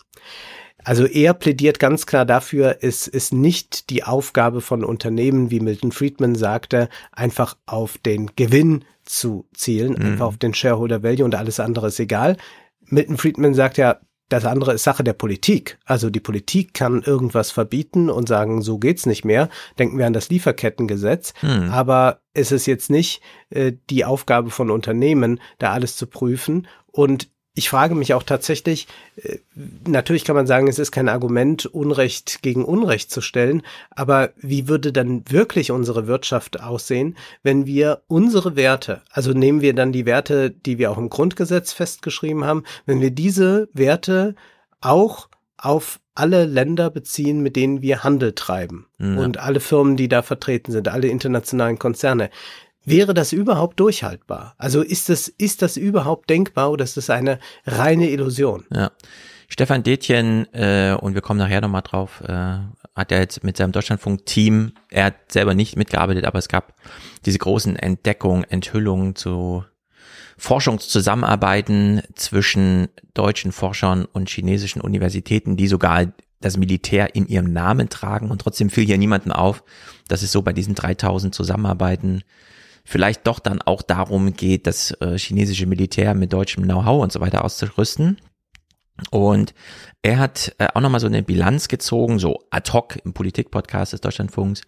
Also 0.82 1.04
er 1.04 1.34
plädiert 1.34 1.78
ganz 1.78 2.06
klar 2.06 2.24
dafür, 2.24 2.78
es 2.80 3.06
ist 3.06 3.34
nicht 3.34 3.90
die 3.90 4.04
Aufgabe 4.04 4.62
von 4.62 4.82
Unternehmen, 4.82 5.50
wie 5.50 5.60
Milton 5.60 5.92
Friedman 5.92 6.34
sagte, 6.34 6.88
einfach 7.12 7.58
auf 7.66 7.98
den 7.98 8.30
Gewinn 8.34 8.86
zu 9.04 9.46
zielen, 9.52 9.92
Mhm. 9.92 10.02
einfach 10.12 10.26
auf 10.26 10.38
den 10.38 10.54
Shareholder 10.54 11.02
Value 11.02 11.24
und 11.26 11.34
alles 11.34 11.60
andere 11.60 11.88
ist 11.88 12.00
egal. 12.00 12.38
Milton 12.90 13.16
Friedman 13.16 13.54
sagt 13.54 13.78
ja, 13.78 14.00
das 14.30 14.44
andere 14.44 14.72
ist 14.74 14.84
Sache 14.84 15.02
der 15.02 15.12
Politik. 15.12 15.78
Also 15.84 16.08
die 16.08 16.20
Politik 16.20 16.72
kann 16.72 17.02
irgendwas 17.02 17.50
verbieten 17.50 18.08
und 18.08 18.28
sagen, 18.28 18.62
so 18.62 18.78
geht's 18.78 19.04
nicht 19.04 19.24
mehr. 19.24 19.48
Denken 19.78 19.98
wir 19.98 20.06
an 20.06 20.12
das 20.12 20.30
Lieferkettengesetz. 20.30 21.34
Hm. 21.40 21.70
Aber 21.70 22.20
es 22.32 22.52
ist 22.52 22.66
jetzt 22.66 22.90
nicht 22.90 23.22
äh, 23.50 23.72
die 23.90 24.04
Aufgabe 24.04 24.50
von 24.50 24.70
Unternehmen, 24.70 25.40
da 25.58 25.72
alles 25.72 25.96
zu 25.96 26.06
prüfen. 26.06 26.68
Und 26.86 27.28
ich 27.54 27.68
frage 27.68 27.94
mich 27.94 28.14
auch 28.14 28.22
tatsächlich, 28.22 28.86
äh, 29.16 29.38
natürlich 29.86 30.24
kann 30.24 30.36
man 30.36 30.46
sagen, 30.46 30.68
es 30.68 30.78
ist 30.78 30.92
kein 30.92 31.08
Argument, 31.08 31.66
Unrecht 31.66 32.42
gegen 32.42 32.64
Unrecht 32.64 33.10
zu 33.10 33.20
stellen, 33.20 33.62
aber 33.90 34.30
wie 34.36 34.68
würde 34.68 34.92
dann 34.92 35.24
wirklich 35.28 35.70
unsere 35.70 36.06
Wirtschaft 36.06 36.60
aussehen, 36.60 37.16
wenn 37.42 37.66
wir 37.66 38.02
unsere 38.06 38.56
Werte, 38.56 39.02
also 39.10 39.32
nehmen 39.32 39.60
wir 39.60 39.74
dann 39.74 39.92
die 39.92 40.06
Werte, 40.06 40.50
die 40.50 40.78
wir 40.78 40.90
auch 40.90 40.98
im 40.98 41.10
Grundgesetz 41.10 41.72
festgeschrieben 41.72 42.44
haben, 42.44 42.64
wenn 42.86 43.00
wir 43.00 43.10
diese 43.10 43.68
Werte 43.72 44.34
auch 44.80 45.28
auf 45.56 46.00
alle 46.14 46.44
Länder 46.44 46.90
beziehen, 46.90 47.40
mit 47.42 47.56
denen 47.56 47.82
wir 47.82 48.02
Handel 48.04 48.32
treiben 48.34 48.86
Ja. 48.98 49.16
und 49.16 49.38
alle 49.38 49.60
Firmen, 49.60 49.96
die 49.96 50.08
da 50.08 50.22
vertreten 50.22 50.72
sind, 50.72 50.88
alle 50.88 51.08
internationalen 51.08 51.78
Konzerne. 51.78 52.30
Wäre 52.90 53.14
das 53.14 53.32
überhaupt 53.32 53.80
durchhaltbar? 53.80 54.54
Also 54.58 54.82
ist 54.82 55.08
das, 55.08 55.28
ist 55.28 55.62
das 55.62 55.76
überhaupt 55.76 56.28
denkbar 56.30 56.70
oder 56.70 56.84
ist 56.84 56.96
das 56.96 57.10
eine 57.10 57.38
reine 57.66 58.10
Illusion? 58.10 58.64
Ja. 58.72 58.90
Stefan 59.48 59.82
Detjen, 59.82 60.46
äh, 60.54 60.96
und 61.00 61.14
wir 61.14 61.22
kommen 61.22 61.38
nachher 61.38 61.60
nochmal 61.60 61.82
drauf, 61.82 62.22
äh, 62.24 62.58
hat 62.94 63.10
ja 63.10 63.18
jetzt 63.18 63.42
mit 63.42 63.56
seinem 63.56 63.72
Deutschlandfunk-Team, 63.72 64.72
er 64.90 65.06
hat 65.06 65.32
selber 65.32 65.54
nicht 65.54 65.76
mitgearbeitet, 65.76 66.24
aber 66.24 66.38
es 66.38 66.48
gab 66.48 66.74
diese 67.26 67.38
großen 67.38 67.74
Entdeckungen, 67.74 68.44
Enthüllungen 68.44 69.16
zu 69.16 69.64
Forschungszusammenarbeiten 70.38 72.02
zwischen 72.14 72.88
deutschen 73.12 73.52
Forschern 73.52 74.04
und 74.04 74.30
chinesischen 74.30 74.80
Universitäten, 74.80 75.56
die 75.56 75.66
sogar 75.66 76.06
das 76.40 76.56
Militär 76.56 77.14
in 77.14 77.26
ihrem 77.26 77.52
Namen 77.52 77.88
tragen 77.88 78.30
und 78.30 78.40
trotzdem 78.40 78.70
fiel 78.70 78.86
hier 78.86 78.98
niemandem 78.98 79.32
auf, 79.32 79.62
dass 80.08 80.22
es 80.22 80.32
so 80.32 80.42
bei 80.42 80.52
diesen 80.52 80.74
3000 80.74 81.34
Zusammenarbeiten 81.34 82.22
vielleicht 82.84 83.26
doch 83.26 83.38
dann 83.38 83.62
auch 83.62 83.82
darum 83.82 84.32
geht, 84.32 84.66
das 84.66 84.92
äh, 85.00 85.18
chinesische 85.18 85.66
Militär 85.66 86.14
mit 86.14 86.32
deutschem 86.32 86.64
Know-how 86.64 87.02
und 87.02 87.12
so 87.12 87.20
weiter 87.20 87.44
auszurüsten. 87.44 88.18
Und 89.10 89.54
er 90.02 90.18
hat 90.18 90.54
äh, 90.58 90.68
auch 90.74 90.80
nochmal 90.80 91.00
so 91.00 91.06
eine 91.06 91.22
Bilanz 91.22 91.68
gezogen, 91.68 92.18
so 92.18 92.44
ad 92.50 92.70
hoc 92.72 92.96
im 93.04 93.12
Politik-Podcast 93.12 93.92
des 93.92 94.00
Deutschlandfunks. 94.00 94.62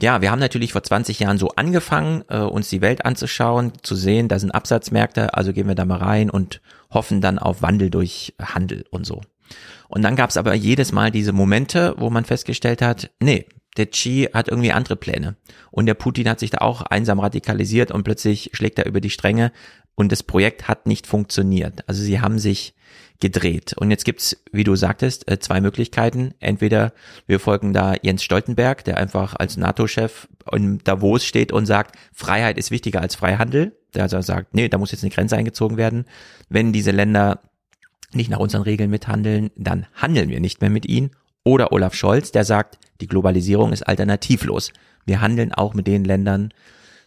Ja, 0.00 0.20
wir 0.20 0.30
haben 0.30 0.40
natürlich 0.40 0.72
vor 0.72 0.82
20 0.82 1.20
Jahren 1.20 1.38
so 1.38 1.50
angefangen, 1.50 2.24
äh, 2.28 2.38
uns 2.38 2.68
die 2.68 2.80
Welt 2.80 3.04
anzuschauen, 3.04 3.72
zu 3.82 3.94
sehen, 3.94 4.28
da 4.28 4.38
sind 4.38 4.50
Absatzmärkte, 4.50 5.34
also 5.34 5.52
gehen 5.52 5.68
wir 5.68 5.74
da 5.74 5.84
mal 5.84 5.98
rein 5.98 6.28
und 6.28 6.60
hoffen 6.90 7.20
dann 7.20 7.38
auf 7.38 7.62
Wandel 7.62 7.90
durch 7.90 8.34
Handel 8.40 8.84
und 8.90 9.06
so. 9.06 9.20
Und 9.88 10.02
dann 10.02 10.16
gab 10.16 10.30
es 10.30 10.36
aber 10.36 10.54
jedes 10.54 10.92
Mal 10.92 11.10
diese 11.10 11.32
Momente, 11.32 11.94
wo 11.98 12.10
man 12.10 12.24
festgestellt 12.24 12.82
hat, 12.82 13.10
nee, 13.20 13.46
der 13.76 13.86
Xi 13.86 14.28
hat 14.32 14.48
irgendwie 14.48 14.72
andere 14.72 14.96
Pläne. 14.96 15.36
Und 15.70 15.86
der 15.86 15.94
Putin 15.94 16.28
hat 16.28 16.40
sich 16.40 16.50
da 16.50 16.58
auch 16.58 16.82
einsam 16.82 17.20
radikalisiert 17.20 17.90
und 17.90 18.04
plötzlich 18.04 18.50
schlägt 18.52 18.78
er 18.78 18.86
über 18.86 19.00
die 19.00 19.10
Stränge 19.10 19.52
und 19.94 20.12
das 20.12 20.22
Projekt 20.22 20.68
hat 20.68 20.86
nicht 20.86 21.06
funktioniert. 21.06 21.88
Also 21.88 22.02
sie 22.02 22.20
haben 22.20 22.38
sich 22.38 22.74
gedreht. 23.20 23.74
Und 23.76 23.90
jetzt 23.90 24.04
gibt's, 24.04 24.36
wie 24.50 24.64
du 24.64 24.74
sagtest, 24.74 25.30
äh, 25.30 25.38
zwei 25.38 25.60
Möglichkeiten. 25.60 26.34
Entweder 26.40 26.92
wir 27.26 27.38
folgen 27.38 27.72
da 27.72 27.94
Jens 28.02 28.24
Stoltenberg, 28.24 28.84
der 28.84 28.98
einfach 28.98 29.36
als 29.38 29.56
NATO-Chef 29.56 30.28
in 30.50 30.78
Davos 30.82 31.24
steht 31.24 31.52
und 31.52 31.66
sagt, 31.66 31.96
Freiheit 32.12 32.58
ist 32.58 32.72
wichtiger 32.72 33.00
als 33.00 33.14
Freihandel. 33.14 33.76
Der 33.94 34.02
also 34.02 34.20
sagt, 34.20 34.54
nee, 34.54 34.68
da 34.68 34.76
muss 34.76 34.90
jetzt 34.90 35.04
eine 35.04 35.12
Grenze 35.12 35.36
eingezogen 35.36 35.76
werden. 35.76 36.06
Wenn 36.48 36.72
diese 36.72 36.90
Länder 36.90 37.40
nicht 38.12 38.28
nach 38.28 38.40
unseren 38.40 38.62
Regeln 38.62 38.90
mithandeln, 38.90 39.50
dann 39.56 39.86
handeln 39.94 40.28
wir 40.28 40.40
nicht 40.40 40.60
mehr 40.60 40.70
mit 40.70 40.86
ihnen. 40.86 41.10
Oder 41.44 41.72
Olaf 41.72 41.94
Scholz, 41.94 42.32
der 42.32 42.44
sagt, 42.44 42.78
die 43.00 43.06
Globalisierung 43.06 43.72
ist 43.72 43.82
alternativlos. 43.82 44.72
Wir 45.04 45.20
handeln 45.20 45.52
auch 45.52 45.74
mit 45.74 45.86
den 45.86 46.04
Ländern, 46.04 46.54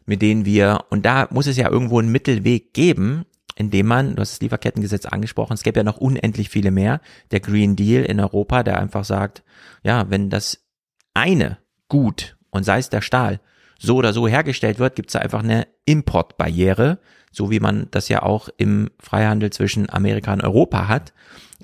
mit 0.05 0.21
denen 0.21 0.45
wir, 0.45 0.85
und 0.89 1.05
da 1.05 1.27
muss 1.31 1.47
es 1.47 1.57
ja 1.57 1.69
irgendwo 1.69 1.99
einen 1.99 2.11
Mittelweg 2.11 2.73
geben, 2.73 3.25
indem 3.55 3.87
man, 3.87 4.15
du 4.15 4.21
hast 4.21 4.33
das 4.33 4.41
Lieferkettengesetz 4.41 5.05
angesprochen, 5.05 5.53
es 5.53 5.63
gäbe 5.63 5.79
ja 5.79 5.83
noch 5.83 5.97
unendlich 5.97 6.49
viele 6.49 6.71
mehr, 6.71 6.99
der 7.31 7.39
Green 7.39 7.75
Deal 7.75 8.03
in 8.03 8.19
Europa, 8.19 8.63
der 8.63 8.79
einfach 8.79 9.05
sagt, 9.05 9.43
ja, 9.83 10.09
wenn 10.09 10.29
das 10.29 10.65
eine 11.13 11.57
Gut, 11.87 12.35
und 12.49 12.63
sei 12.63 12.79
es 12.79 12.89
der 12.89 13.01
Stahl, 13.01 13.39
so 13.79 13.95
oder 13.97 14.11
so 14.13 14.27
hergestellt 14.27 14.79
wird, 14.79 14.95
gibt 14.95 15.09
es 15.09 15.13
da 15.13 15.19
einfach 15.19 15.43
eine 15.43 15.67
Importbarriere, 15.85 16.99
so 17.31 17.51
wie 17.51 17.59
man 17.59 17.87
das 17.91 18.09
ja 18.09 18.23
auch 18.23 18.49
im 18.57 18.89
Freihandel 18.99 19.51
zwischen 19.51 19.89
Amerika 19.89 20.33
und 20.33 20.43
Europa 20.43 20.87
hat. 20.87 21.13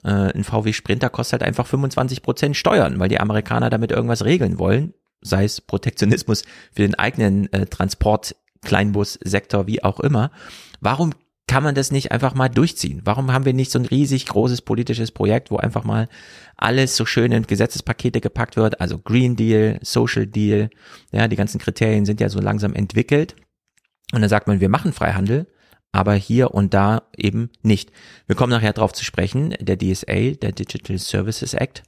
Äh, 0.04 0.34
ein 0.34 0.44
VW 0.44 0.74
Sprinter 0.74 1.10
kostet 1.10 1.42
halt 1.42 1.48
einfach 1.48 1.68
25 1.68 2.22
Prozent 2.22 2.58
Steuern, 2.58 3.00
weil 3.00 3.10
die 3.10 3.20
Amerikaner 3.20 3.70
damit 3.70 3.92
irgendwas 3.92 4.26
regeln 4.26 4.60
wollen, 4.60 4.94
sei 5.22 5.44
es 5.44 5.62
Protektionismus 5.62 6.44
für 6.74 6.82
den 6.82 6.96
eigenen 6.96 7.52
äh, 7.54 7.66
Transport, 7.66 8.36
Kleinbussektor, 8.62 9.68
wie 9.68 9.84
auch 9.84 10.00
immer. 10.00 10.32
Warum 10.80 11.14
kann 11.48 11.64
man 11.64 11.76
das 11.76 11.92
nicht 11.92 12.12
einfach 12.12 12.34
mal 12.34 12.48
durchziehen? 12.48 13.02
Warum 13.04 13.34
haben 13.34 13.44
wir 13.44 13.54
nicht 13.54 13.72
so 13.72 13.80
ein 13.80 13.86
riesig 13.86 14.26
großes 14.26 14.62
politisches 14.62 15.12
Projekt, 15.12 15.52
wo 15.52 15.58
einfach 15.58 15.84
mal 15.84 16.08
alles 16.56 16.96
so 16.96 17.06
schön 17.06 17.32
in 17.34 17.46
Gesetzespakete 17.46 18.22
gepackt 18.22 18.56
wird? 18.56 18.80
Also 18.80 18.98
Green 18.98 19.36
Deal, 19.36 19.78
Social 19.82 20.26
Deal, 20.26 20.70
ja, 21.12 21.28
die 21.28 21.36
ganzen 21.36 21.60
Kriterien 21.60 22.06
sind 22.06 22.22
ja 22.22 22.30
so 22.30 22.40
langsam 22.40 22.74
entwickelt. 22.74 23.36
Und 24.14 24.22
dann 24.22 24.30
sagt 24.30 24.48
man, 24.48 24.62
wir 24.62 24.70
machen 24.70 24.94
Freihandel, 24.94 25.48
aber 25.92 26.14
hier 26.14 26.54
und 26.54 26.74
da 26.74 27.04
eben 27.18 27.50
nicht. 27.62 27.92
Wir 28.28 28.36
kommen 28.36 28.52
nachher 28.52 28.74
drauf 28.74 28.94
zu 28.94 29.04
sprechen, 29.04 29.56
der 29.60 29.78
DSA, 29.78 30.32
der 30.42 30.52
Digital 30.52 30.98
Services 30.98 31.54
Act. 31.54 31.84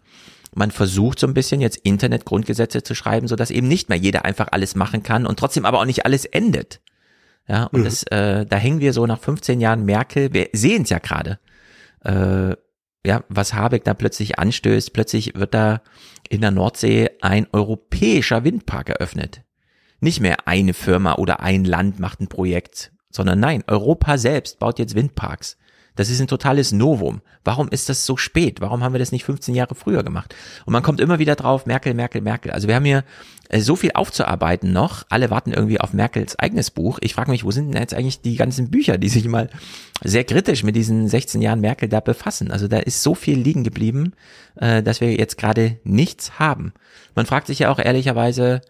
Man 0.53 0.71
versucht 0.71 1.19
so 1.19 1.27
ein 1.27 1.33
bisschen 1.33 1.61
jetzt 1.61 1.77
Internetgrundgesetze 1.77 2.83
zu 2.83 2.95
schreiben, 2.95 3.27
so 3.27 3.35
dass 3.35 3.49
eben 3.49 3.67
nicht 3.67 3.89
mehr 3.89 3.97
jeder 3.97 4.25
einfach 4.25 4.49
alles 4.51 4.75
machen 4.75 5.03
kann 5.03 5.25
und 5.25 5.39
trotzdem 5.39 5.65
aber 5.65 5.79
auch 5.79 5.85
nicht 5.85 6.05
alles 6.05 6.25
endet. 6.25 6.81
Ja, 7.47 7.65
und 7.65 7.81
mhm. 7.81 7.85
das, 7.85 8.03
äh, 8.03 8.45
da 8.45 8.55
hängen 8.55 8.79
wir 8.79 8.93
so 8.93 9.05
nach 9.05 9.19
15 9.19 9.59
Jahren 9.59 9.83
Merkel, 9.85 10.33
wir 10.33 10.49
sehen 10.53 10.83
es 10.83 10.89
ja 10.89 10.99
gerade. 10.99 11.39
Äh, 12.03 12.55
ja, 13.05 13.23
was 13.27 13.53
Habeck 13.53 13.83
da 13.83 13.93
plötzlich 13.93 14.39
anstößt, 14.39 14.93
plötzlich 14.93 15.35
wird 15.35 15.53
da 15.53 15.81
in 16.29 16.39
der 16.39 16.51
Nordsee 16.51 17.09
ein 17.21 17.47
europäischer 17.51 18.45
Windpark 18.45 18.89
eröffnet. 18.89 19.43
Nicht 19.99 20.21
mehr 20.21 20.47
eine 20.47 20.73
Firma 20.73 21.15
oder 21.15 21.41
ein 21.41 21.65
Land 21.65 21.99
macht 21.99 22.21
ein 22.21 22.27
Projekt, 22.27 22.92
sondern 23.13 23.39
nein, 23.39 23.63
Europa 23.67 24.17
selbst 24.17 24.59
baut 24.59 24.79
jetzt 24.79 24.95
Windparks. 24.95 25.57
Das 25.95 26.09
ist 26.09 26.19
ein 26.19 26.27
totales 26.27 26.71
Novum. 26.71 27.21
Warum 27.43 27.69
ist 27.69 27.87
das 27.87 28.05
so 28.05 28.17
spät? 28.17 28.61
Warum 28.61 28.83
haben 28.83 28.93
wir 28.93 28.99
das 28.99 29.11
nicht 29.11 29.25
15 29.25 29.53
Jahre 29.53 29.75
früher 29.75 30.03
gemacht? 30.03 30.33
Und 30.65 30.73
man 30.73 30.81
kommt 30.81 30.99
immer 30.99 31.19
wieder 31.19 31.35
drauf, 31.35 31.65
Merkel, 31.65 31.93
Merkel, 31.93 32.21
Merkel. 32.21 32.51
Also 32.51 32.67
wir 32.67 32.75
haben 32.75 32.85
hier 32.85 33.03
äh, 33.49 33.59
so 33.59 33.75
viel 33.75 33.91
aufzuarbeiten 33.93 34.73
noch. 34.73 35.03
Alle 35.09 35.29
warten 35.29 35.53
irgendwie 35.53 35.79
auf 35.79 35.93
Merkels 35.93 36.39
eigenes 36.39 36.71
Buch. 36.71 36.97
Ich 37.01 37.13
frage 37.13 37.29
mich, 37.29 37.43
wo 37.43 37.51
sind 37.51 37.71
denn 37.71 37.81
jetzt 37.81 37.93
eigentlich 37.93 38.21
die 38.21 38.37
ganzen 38.37 38.71
Bücher, 38.71 38.97
die 38.97 39.09
sich 39.09 39.27
mal 39.27 39.49
sehr 40.03 40.23
kritisch 40.23 40.63
mit 40.63 40.75
diesen 40.75 41.07
16 41.07 41.41
Jahren 41.41 41.61
Merkel 41.61 41.89
da 41.89 41.99
befassen? 41.99 42.49
Also 42.49 42.67
da 42.67 42.79
ist 42.79 43.03
so 43.03 43.13
viel 43.13 43.37
liegen 43.37 43.63
geblieben, 43.63 44.13
äh, 44.55 44.81
dass 44.81 44.99
wir 44.99 45.15
jetzt 45.15 45.37
gerade 45.37 45.77
nichts 45.83 46.39
haben. 46.39 46.73
Man 47.13 47.27
fragt 47.27 47.47
sich 47.47 47.59
ja 47.59 47.71
auch 47.71 47.77
ehrlicherweise, 47.77 48.61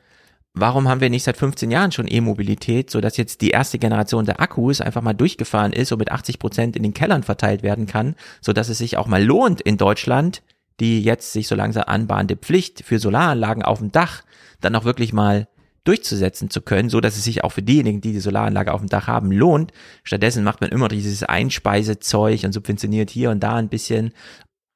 warum 0.54 0.88
haben 0.88 1.02
wir 1.02 1.10
nicht 1.10 1.24
seit 1.24 1.38
15 1.38 1.72
Jahren 1.72 1.92
schon 1.92 2.08
E-Mobilität, 2.08 2.90
so 2.90 3.02
dass 3.02 3.18
jetzt 3.18 3.42
die 3.42 3.50
erste 3.50 3.80
Generation 3.80 4.26
der 4.26 4.40
Akkus 4.40 4.82
einfach 4.82 5.02
mal 5.02 5.14
durchgefahren 5.14 5.74
ist 5.74 5.92
und 5.92 6.00
mit 6.00 6.12
80 6.12 6.40
Prozent 6.40 6.76
in 6.76 6.84
den 6.84 6.94
Kellern 6.94 7.24
verteilt 7.24 7.64
werden 7.64 7.88
kann, 7.88 8.16
so 8.42 8.54
dass 8.54 8.70
es 8.70 8.78
sich 8.78 8.98
auch 8.98 9.08
mal 9.08 9.24
lohnt 9.24 9.62
in 9.62 9.78
Deutschland, 9.78 10.44
die 10.80 11.02
jetzt 11.02 11.34
sich 11.34 11.48
so 11.48 11.56
langsam 11.56 11.84
anbahnende 11.88 12.36
Pflicht 12.36 12.84
für 12.86 13.00
Solaranlagen 13.00 13.64
auf 13.64 13.80
dem 13.80 13.92
Dach 13.92 14.24
dann 14.62 14.76
auch 14.76 14.86
wirklich 14.86 15.14
mal 15.14 15.48
durchzusetzen 15.84 16.50
zu 16.50 16.62
können, 16.62 16.90
so 16.90 17.02
dass 17.02 17.18
es 17.18 17.26
sich 17.26 17.44
auch 17.44 17.52
für 17.52 17.62
diejenigen, 17.62 18.00
die 18.00 18.14
die 18.14 18.20
Solaranlage 18.20 18.74
auf 18.74 18.80
dem 18.80 18.90
Dach 18.90 19.08
haben, 19.08 19.32
lohnt. 19.32 19.74
Stattdessen 20.04 20.44
macht 20.44 20.62
man 20.62 20.70
immer 20.70 20.88
dieses 20.88 21.24
Einspeisezeug 21.24 22.44
und 22.44 22.54
subventioniert 22.54 23.10
hier 23.10 23.32
und 23.32 23.42
da 23.42 23.56
ein 23.56 23.70
bisschen 23.70 24.14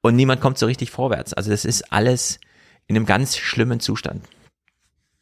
und 0.02 0.16
niemand 0.16 0.40
kommt 0.40 0.58
so 0.58 0.66
richtig 0.66 0.90
vorwärts. 0.90 1.34
Also 1.34 1.50
das 1.50 1.64
ist 1.64 1.92
alles 1.92 2.38
in 2.86 2.96
einem 2.96 3.06
ganz 3.06 3.36
schlimmen 3.36 3.80
Zustand. 3.80 4.22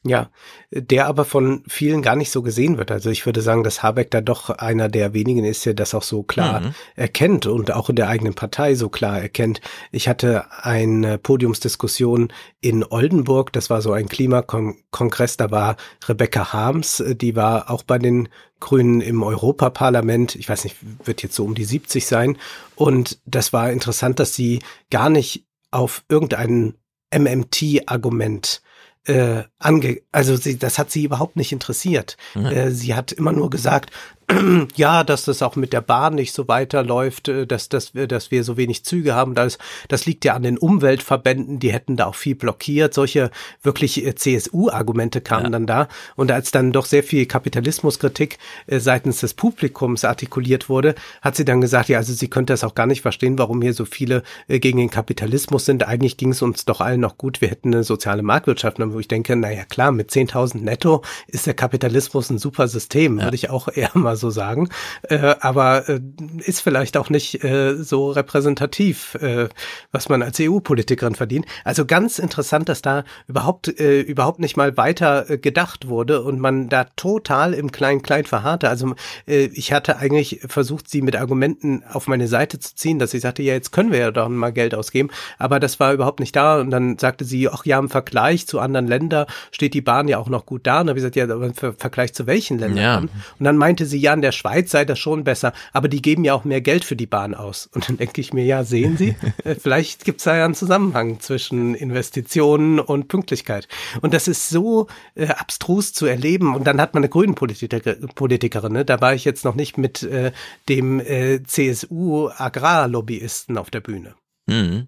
Ja, 0.09 0.31
der 0.71 1.07
aber 1.07 1.25
von 1.25 1.65
vielen 1.67 2.01
gar 2.01 2.15
nicht 2.15 2.31
so 2.31 2.43
gesehen 2.43 2.79
wird. 2.79 2.93
Also 2.93 3.11
ich 3.11 3.27
würde 3.27 3.43
sagen, 3.43 3.65
dass 3.65 3.83
Habeck 3.83 4.11
da 4.13 4.21
doch 4.21 4.51
einer 4.51 4.89
der 4.89 5.15
wenigen 5.15 5.45
ist, 5.45 5.67
der 5.67 5.75
das 5.75 5.95
auch 5.95 6.05
so 6.05 6.23
klar 6.23 6.61
mhm. 6.61 6.75
erkennt 6.95 7.47
und 7.47 7.73
auch 7.73 7.91
in 7.91 7.97
der 7.97 8.09
eigenen 8.09 8.35
Partei 8.35 8.77
so 8.77 8.89
klar 8.89 9.21
erkennt. 9.21 9.61
Ich 9.91 10.09
hatte 10.09 10.45
eine 10.63 11.19
Podiumsdiskussion 11.19 12.33
in 12.61 12.85
Oldenburg, 12.85 13.53
das 13.53 13.69
war 13.69 13.83
so 13.83 13.93
ein 13.93 14.09
Klimakongress, 14.09 15.37
da 15.37 15.51
war 15.51 15.77
Rebecca 16.07 16.53
Harms, 16.53 17.03
die 17.05 17.35
war 17.35 17.69
auch 17.69 17.83
bei 17.83 17.99
den 17.99 18.29
Grünen 18.61 19.01
im 19.01 19.25
Europaparlament, 19.25 20.37
ich 20.37 20.49
weiß 20.49 20.65
nicht, 20.65 20.77
wird 21.05 21.23
jetzt 21.23 21.35
so 21.35 21.45
um 21.45 21.55
die 21.57 21.65
70 21.65 22.07
sein. 22.07 22.39
Und 22.77 23.19
das 23.27 23.53
war 23.53 23.73
interessant, 23.73 24.21
dass 24.21 24.35
sie 24.35 24.61
gar 24.91 25.11
nicht 25.11 25.47
auf 25.73 26.05
irgendein 26.09 26.75
MMT-Argument 27.13 28.63
äh, 29.07 29.45
ange, 29.59 30.01
also 30.13 30.37
sie, 30.37 30.59
das 30.59 30.79
hat 30.79 30.91
sie 30.91 31.05
überhaupt 31.05 31.37
nicht 31.37 31.53
interessiert. 31.53 32.17
Mhm. 32.35 32.47
Äh, 32.47 32.71
sie 32.71 32.95
hat 32.95 33.13
immer 33.13 33.33
nur 33.33 33.51
gesagt, 33.51 33.91
ja, 34.77 35.05
dass 35.05 35.25
das 35.25 35.43
auch 35.43 35.55
mit 35.55 35.73
der 35.73 35.81
Bahn 35.81 36.17
nicht 36.17 36.33
so 36.33 36.49
weiterläuft, 36.49 37.29
äh, 37.29 37.47
dass, 37.47 37.69
dass, 37.69 37.95
wir, 37.95 38.09
dass 38.09 38.31
wir 38.31 38.43
so 38.43 38.57
wenig 38.57 38.85
Züge 38.85 39.15
haben. 39.15 39.35
Das, 39.35 39.59
das 39.89 40.05
liegt 40.05 40.25
ja 40.25 40.35
an 40.35 40.43
den 40.43 40.59
Umweltverbänden, 40.59 41.61
die 41.61 41.73
hätten 41.73 41.97
da 41.97 42.07
auch 42.07 42.17
viel 42.17 42.35
blockiert. 42.35 42.93
Solche 42.93 43.31
wirklich 43.63 44.05
äh, 44.05 44.15
CSU-Argumente 44.17 45.21
kamen 45.21 45.45
ja. 45.45 45.51
dann 45.51 45.67
da. 45.67 45.89
Und 46.17 46.33
als 46.33 46.51
dann 46.51 46.73
doch 46.73 46.87
sehr 46.87 47.05
viel 47.05 47.27
Kapitalismuskritik 47.27 48.39
äh, 48.67 48.81
seitens 48.81 49.21
des 49.21 49.35
Publikums 49.35 50.05
artikuliert 50.05 50.69
wurde, 50.69 50.97
hat 51.23 51.37
sie 51.37 51.45
dann 51.45 51.61
gesagt, 51.61 51.89
ja, 51.89 51.99
also 51.99 52.13
sie 52.13 52.29
könnte 52.29 52.53
das 52.53 52.65
auch 52.65 52.75
gar 52.75 52.87
nicht 52.87 53.03
verstehen, 53.03 53.39
warum 53.39 53.63
hier 53.63 53.75
so 53.75 53.85
viele 53.85 54.25
gegen 54.49 54.79
den 54.79 54.91
Kapitalismus 54.91 55.67
sind. 55.67 55.87
Eigentlich 55.87 56.17
ging 56.17 56.31
es 56.31 56.43
uns 56.43 56.65
doch 56.65 56.81
allen 56.81 57.01
noch 57.01 57.17
gut. 57.17 57.41
Wir 57.41 57.49
hätten 57.49 57.73
eine 57.73 57.85
soziale 57.85 58.23
Marktwirtschaft. 58.23 58.81
Und 58.81 58.93
wo 58.93 58.99
ich 58.99 59.09
denke, 59.09 59.37
naja, 59.37 59.65
klar, 59.65 59.93
mit 59.93 60.11
10.000 60.11 60.59
netto 60.63 61.03
ist 61.29 61.47
der 61.47 61.55
Kapitalismus 61.55 62.31
ein 62.31 62.39
super 62.39 62.67
System. 62.67 63.19
Ja. 63.19 63.25
Würde 63.25 63.37
ich 63.37 63.51
auch 63.51 63.69
eher 63.69 63.91
mal 63.95 64.16
so 64.17 64.31
sagen. 64.31 64.69
Äh, 65.03 65.35
aber 65.41 65.89
äh, 65.89 66.01
ist 66.39 66.61
vielleicht 66.61 66.97
auch 66.97 67.11
nicht 67.11 67.43
äh, 67.45 67.77
so 67.77 68.11
repräsentativ, 68.11 69.15
äh, 69.17 69.49
was 69.93 70.09
man 70.09 70.23
als 70.23 70.39
EU-Politikerin 70.41 71.15
verdient. 71.15 71.47
Also 71.65 71.85
ganz 71.87 72.19
interessant, 72.19 72.69
dass 72.69 72.83
da 72.83 73.05
überhaupt, 73.29 73.69
äh, 73.81 74.01
überhaupt 74.01 74.41
nicht 74.41 74.57
mal 74.57 74.77
weiter 74.77 75.31
äh, 75.31 75.39
gedacht 75.39 75.89
wurde 75.89 76.23
und 76.23 76.41
man 76.41 76.69
da 76.69 76.85
total 76.97 77.55
im 77.55 77.73
Klein-Klein 77.73 78.25
verharrte. 78.25 78.69
Also 78.69 78.95
äh, 79.27 79.47
ich 79.53 79.73
hatte 79.73 79.99
eigentlich 79.99 80.41
versucht, 80.49 80.91
sie 80.91 81.03
mit 81.03 81.17
Argumenten 81.17 81.83
auf 81.93 82.07
meine 82.07 82.29
Seite 82.29 82.59
zu 82.59 82.75
ziehen, 82.75 82.99
dass 82.99 83.11
sie 83.11 83.19
sagte, 83.19 83.43
ja, 83.43 83.55
jetzt 83.55 83.73
können 83.73 83.93
wir 83.93 83.99
ja 83.99 84.11
doch 84.11 84.29
mal 84.29 84.53
Geld 84.53 84.75
ausgeben. 84.75 85.11
Aber 85.39 85.61
das 85.61 85.81
war 85.81 85.93
überhaupt 85.93 86.21
nicht 86.21 86.35
da. 86.37 86.61
Und 86.61 86.71
dann 86.71 86.99
sagte 86.99 87.25
sie, 87.25 87.49
ach 87.49 87.65
ja, 87.65 87.79
im 87.79 87.89
Vergleich 87.89 88.47
zu 88.47 88.61
anderen 88.61 88.87
Ländern 88.87 89.27
steht 89.51 89.75
die 89.75 89.81
Bahn 89.81 90.09
ja 90.09 90.19
auch 90.19 90.29
noch 90.29 90.47
gut 90.47 90.67
da. 90.67 90.81
Und 90.81 90.87
dann 90.87 90.91
habe 90.91 90.99
ich 90.99 91.03
gesagt, 91.03 91.17
ja, 91.17 91.25
aber 91.25 91.47
im 91.47 91.55
Vergleich 91.55 92.15
zu 92.15 92.27
welchen 92.27 92.59
Ländern? 92.59 92.83
Ja. 92.83 92.99
Und 92.99 93.11
dann 93.39 93.57
meinte 93.57 93.87
sie, 93.87 93.99
ja, 94.07 94.15
in 94.15 94.23
der 94.23 94.31
Schweiz 94.31 94.71
sei 94.71 94.85
das 94.85 95.01
schon 95.01 95.25
besser, 95.25 95.53
aber 95.73 95.89
die 95.89 96.01
geben 96.01 96.25
ja 96.25 96.35
auch 96.35 96.45
mehr 96.45 96.61
Geld 96.61 96.85
für 96.85 96.95
die 96.95 97.07
Bahn 97.07 97.35
aus. 97.35 97.69
Und 97.75 97.89
dann 97.89 97.97
denke 97.97 98.21
ich 98.21 98.33
mir, 98.33 98.45
ja, 98.45 98.63
sehen 98.63 98.97
Sie, 98.97 99.17
äh, 99.45 99.57
vielleicht 99.57 100.05
gibt 100.05 100.19
es 100.19 100.25
da 100.25 100.37
ja 100.37 100.45
einen 100.45 100.55
Zusammenhang 100.55 101.19
zwischen 101.19 101.75
Investitionen 101.75 102.79
und 102.79 103.09
Pünktlichkeit. 103.09 103.67
Und 104.03 104.15
das 104.15 104.29
ist 104.29 104.49
so 104.49 104.87
äh, 105.17 105.27
abstrus 105.27 105.93
zu 105.93 106.07
erleben. 106.07 106.55
Und 106.55 106.69
dann 106.69 106.81
hat 106.81 106.95
man 106.95 107.03
eine 107.03 107.09
grünen 107.09 107.35
Politiker, 107.35 107.81
Politikerin, 108.15 108.75
ne? 108.75 108.85
da 108.85 109.01
war 109.01 109.13
ich 109.13 109.25
jetzt 109.25 109.45
noch 109.45 109.57
nicht 109.57 109.77
mit 109.77 110.05
äh, 110.05 110.31
dem 110.69 111.01
äh, 111.01 111.43
CSU-Agrarlobbyisten 111.43 113.59
auf 113.59 113.71
der 113.71 113.81
Bühne. 113.81 114.15
Mhm. 114.47 114.87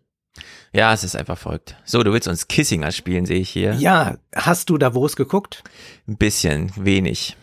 Ja, 0.72 0.92
es 0.92 1.02
ist 1.02 1.16
einfach 1.16 1.38
verrückt. 1.38 1.74
So, 1.84 2.04
du 2.04 2.12
willst 2.12 2.28
uns 2.28 2.46
Kissinger 2.46 2.92
spielen, 2.92 3.26
sehe 3.26 3.40
ich 3.40 3.50
hier. 3.50 3.74
Ja, 3.74 4.18
hast 4.32 4.70
du 4.70 4.78
da 4.78 4.94
wo 4.94 5.04
es 5.06 5.16
geguckt? 5.16 5.64
Ein 6.06 6.16
bisschen, 6.16 6.70
wenig. 6.76 7.36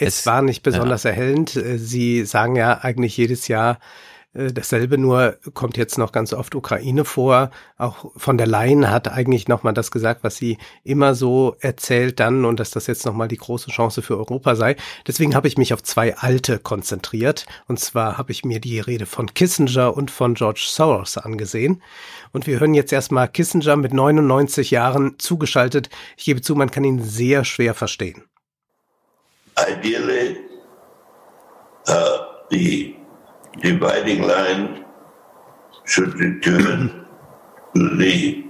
Es, 0.00 0.20
es 0.20 0.26
war 0.26 0.42
nicht 0.42 0.62
besonders 0.62 1.04
ja. 1.04 1.10
erhellend. 1.10 1.56
Äh, 1.56 1.78
sie 1.78 2.24
sagen 2.24 2.56
ja 2.56 2.78
eigentlich 2.82 3.16
jedes 3.16 3.48
Jahr 3.48 3.78
äh, 4.32 4.52
dasselbe, 4.52 4.96
nur 4.96 5.38
kommt 5.54 5.76
jetzt 5.76 5.98
noch 5.98 6.12
ganz 6.12 6.32
oft 6.32 6.54
Ukraine 6.54 7.04
vor. 7.04 7.50
Auch 7.78 8.12
von 8.16 8.38
der 8.38 8.46
Leyen 8.46 8.88
hat 8.88 9.08
eigentlich 9.08 9.48
nochmal 9.48 9.74
das 9.74 9.90
gesagt, 9.90 10.22
was 10.22 10.36
sie 10.36 10.58
immer 10.84 11.14
so 11.14 11.56
erzählt 11.60 12.20
dann 12.20 12.44
und 12.44 12.60
dass 12.60 12.70
das 12.70 12.86
jetzt 12.86 13.04
nochmal 13.06 13.28
die 13.28 13.38
große 13.38 13.70
Chance 13.70 14.02
für 14.02 14.16
Europa 14.16 14.54
sei. 14.54 14.76
Deswegen 15.06 15.34
habe 15.34 15.48
ich 15.48 15.58
mich 15.58 15.74
auf 15.74 15.82
zwei 15.82 16.16
alte 16.16 16.58
konzentriert. 16.60 17.46
Und 17.66 17.80
zwar 17.80 18.18
habe 18.18 18.30
ich 18.30 18.44
mir 18.44 18.60
die 18.60 18.78
Rede 18.78 19.06
von 19.06 19.34
Kissinger 19.34 19.96
und 19.96 20.10
von 20.10 20.34
George 20.34 20.64
Soros 20.68 21.18
angesehen. 21.18 21.82
Und 22.32 22.46
wir 22.46 22.60
hören 22.60 22.74
jetzt 22.74 22.92
erstmal 22.92 23.28
Kissinger 23.28 23.76
mit 23.76 23.92
99 23.92 24.70
Jahren 24.70 25.18
zugeschaltet. 25.18 25.90
Ich 26.16 26.24
gebe 26.24 26.40
zu, 26.40 26.54
man 26.54 26.70
kann 26.70 26.84
ihn 26.84 27.02
sehr 27.02 27.44
schwer 27.44 27.74
verstehen. 27.74 28.29
Ideally, 29.68 30.44
uh, 31.86 32.26
the 32.50 32.96
dividing 33.60 34.22
line 34.22 34.84
should 35.84 36.14
return 36.14 37.06
to 37.74 37.96
the 37.96 38.44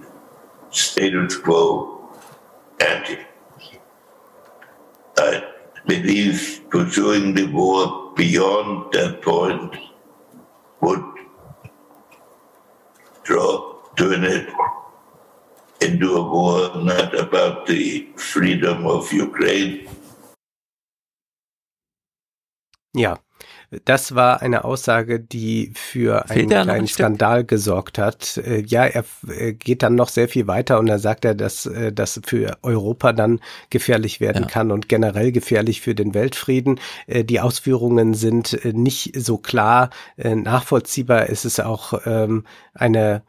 status 0.71 1.37
quo 1.37 2.09
ante. 2.81 3.19
I 5.19 5.45
believe 5.87 6.63
pursuing 6.71 7.35
the 7.35 7.47
war 7.47 8.13
beyond 8.17 8.93
that 8.93 9.23
point 9.23 9.77
would 10.81 11.05
draw 13.25 13.81
turn 13.97 14.25
it 14.25 14.49
into 15.81 16.17
a 16.17 16.23
war 16.23 16.83
not 16.83 17.19
about 17.19 17.67
the 17.67 18.09
freedom 18.17 18.87
of 18.87 19.13
Ukraine. 19.13 19.89
Ja, 22.95 23.18
das 23.84 24.14
war 24.14 24.43
eine 24.43 24.64
Aussage, 24.64 25.20
die 25.20 25.72
für 25.74 26.28
einen 26.28 26.49
kleinen 26.49 26.86
Skandal 26.88 27.45
gesorgt 27.45 27.99
hat. 27.99 28.36
Äh, 28.38 28.62
Ja, 28.66 28.84
er 28.84 29.05
äh, 29.28 29.53
geht 29.53 29.82
dann 29.82 29.95
noch 29.95 30.09
sehr 30.09 30.28
viel 30.28 30.47
weiter 30.47 30.78
und 30.80 30.86
da 30.86 30.99
sagt 30.99 31.24
er, 31.24 31.34
dass 31.34 31.66
äh, 31.66 31.93
das 31.93 32.20
für 32.24 32.59
Europa 32.62 33.12
dann 33.12 33.41
gefährlich 33.70 34.20
werden 34.20 34.43
Ja. 34.43 34.49
kann 34.49 34.72
und 34.72 34.88
generell 34.88 35.30
gefährlich 35.32 35.80
für 35.80 35.95
den 35.95 36.14
Weltfrieden. 36.14 36.80
Die 37.07 37.41
Ausführungen 37.41 38.14
sind 38.14 38.59
nicht 38.64 39.12
so 39.16 39.38
klar 39.38 39.91
nachvollziehbar. 40.16 41.30
Es 41.30 41.45
ist 41.45 41.61
auch 41.61 42.01
ähm, 42.07 42.45
eine 42.74 43.22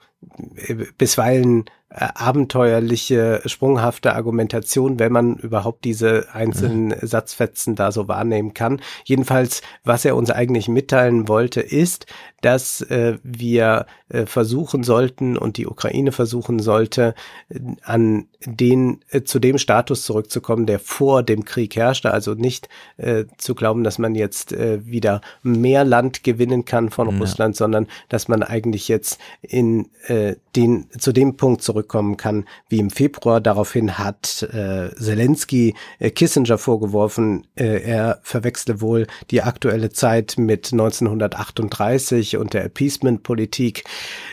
bisweilen 0.98 1.66
abenteuerliche, 1.94 3.42
sprunghafte 3.46 4.16
Argumentation, 4.16 4.98
wenn 4.98 5.12
man 5.12 5.36
überhaupt 5.36 5.84
diese 5.84 6.28
einzelnen 6.34 6.96
Satzfetzen 7.02 7.76
da 7.76 7.92
so 7.92 8.08
wahrnehmen 8.08 8.54
kann. 8.54 8.82
Jedenfalls, 9.04 9.62
was 9.84 10.06
er 10.06 10.16
uns 10.16 10.32
eigentlich 10.32 10.70
mitteilen 10.70 11.28
wollte, 11.28 11.60
ist, 11.60 12.06
dass 12.42 12.82
äh, 12.82 13.18
wir 13.24 13.86
äh, 13.86 13.86
versuchen 14.26 14.84
sollten 14.84 15.38
und 15.38 15.58
die 15.58 15.68
Ukraine 15.68 16.12
versuchen 16.12 16.60
sollte, 16.60 17.16
äh, 17.50 17.60
an 17.84 18.28
den 18.46 19.00
äh, 19.10 19.22
zu 19.24 19.40
dem 19.40 19.58
Status 19.58 20.04
zurückzukommen, 20.04 20.66
der 20.66 20.80
vor 20.80 21.24
dem 21.24 21.46
Krieg 21.46 21.76
herrschte. 21.76 22.12
Also 22.12 22.34
nicht 22.34 22.70
äh, 22.98 23.26
zu 23.38 23.56
glauben, 23.56 23.84
dass 23.84 24.00
man 24.00 24.16
jetzt 24.16 24.52
äh, 24.54 24.86
wieder 24.86 25.22
mehr 25.44 25.84
Land 25.84 26.24
gewinnen 26.24 26.66
kann 26.66 26.90
von 26.90 27.10
Ja. 27.10 27.18
Russland, 27.20 27.56
sondern 27.56 27.88
dass 28.10 28.28
man 28.28 28.44
eigentlich 28.44 28.88
jetzt 28.88 29.20
in 29.42 29.90
äh, 30.08 30.36
den 30.56 30.88
zu 30.98 31.12
dem 31.12 31.38
Punkt 31.38 31.62
zurückkommen 31.62 32.18
kann, 32.18 32.46
wie 32.70 32.80
im 32.80 32.90
Februar. 32.90 33.40
Daraufhin 33.42 33.98
hat 33.98 34.44
äh, 34.52 34.94
Zelensky 34.96 35.76
äh, 36.00 36.10
Kissinger 36.12 36.58
vorgeworfen, 36.58 37.48
äh, 37.56 37.82
er 37.82 38.20
verwechsle 38.24 38.82
wohl 38.82 39.08
die 39.30 39.42
aktuelle 39.42 39.92
Zeit 39.92 40.36
mit 40.38 40.72
1938 40.72 42.38
und 42.38 42.54
der 42.54 42.66
Appeasement-Politik. 42.66 43.84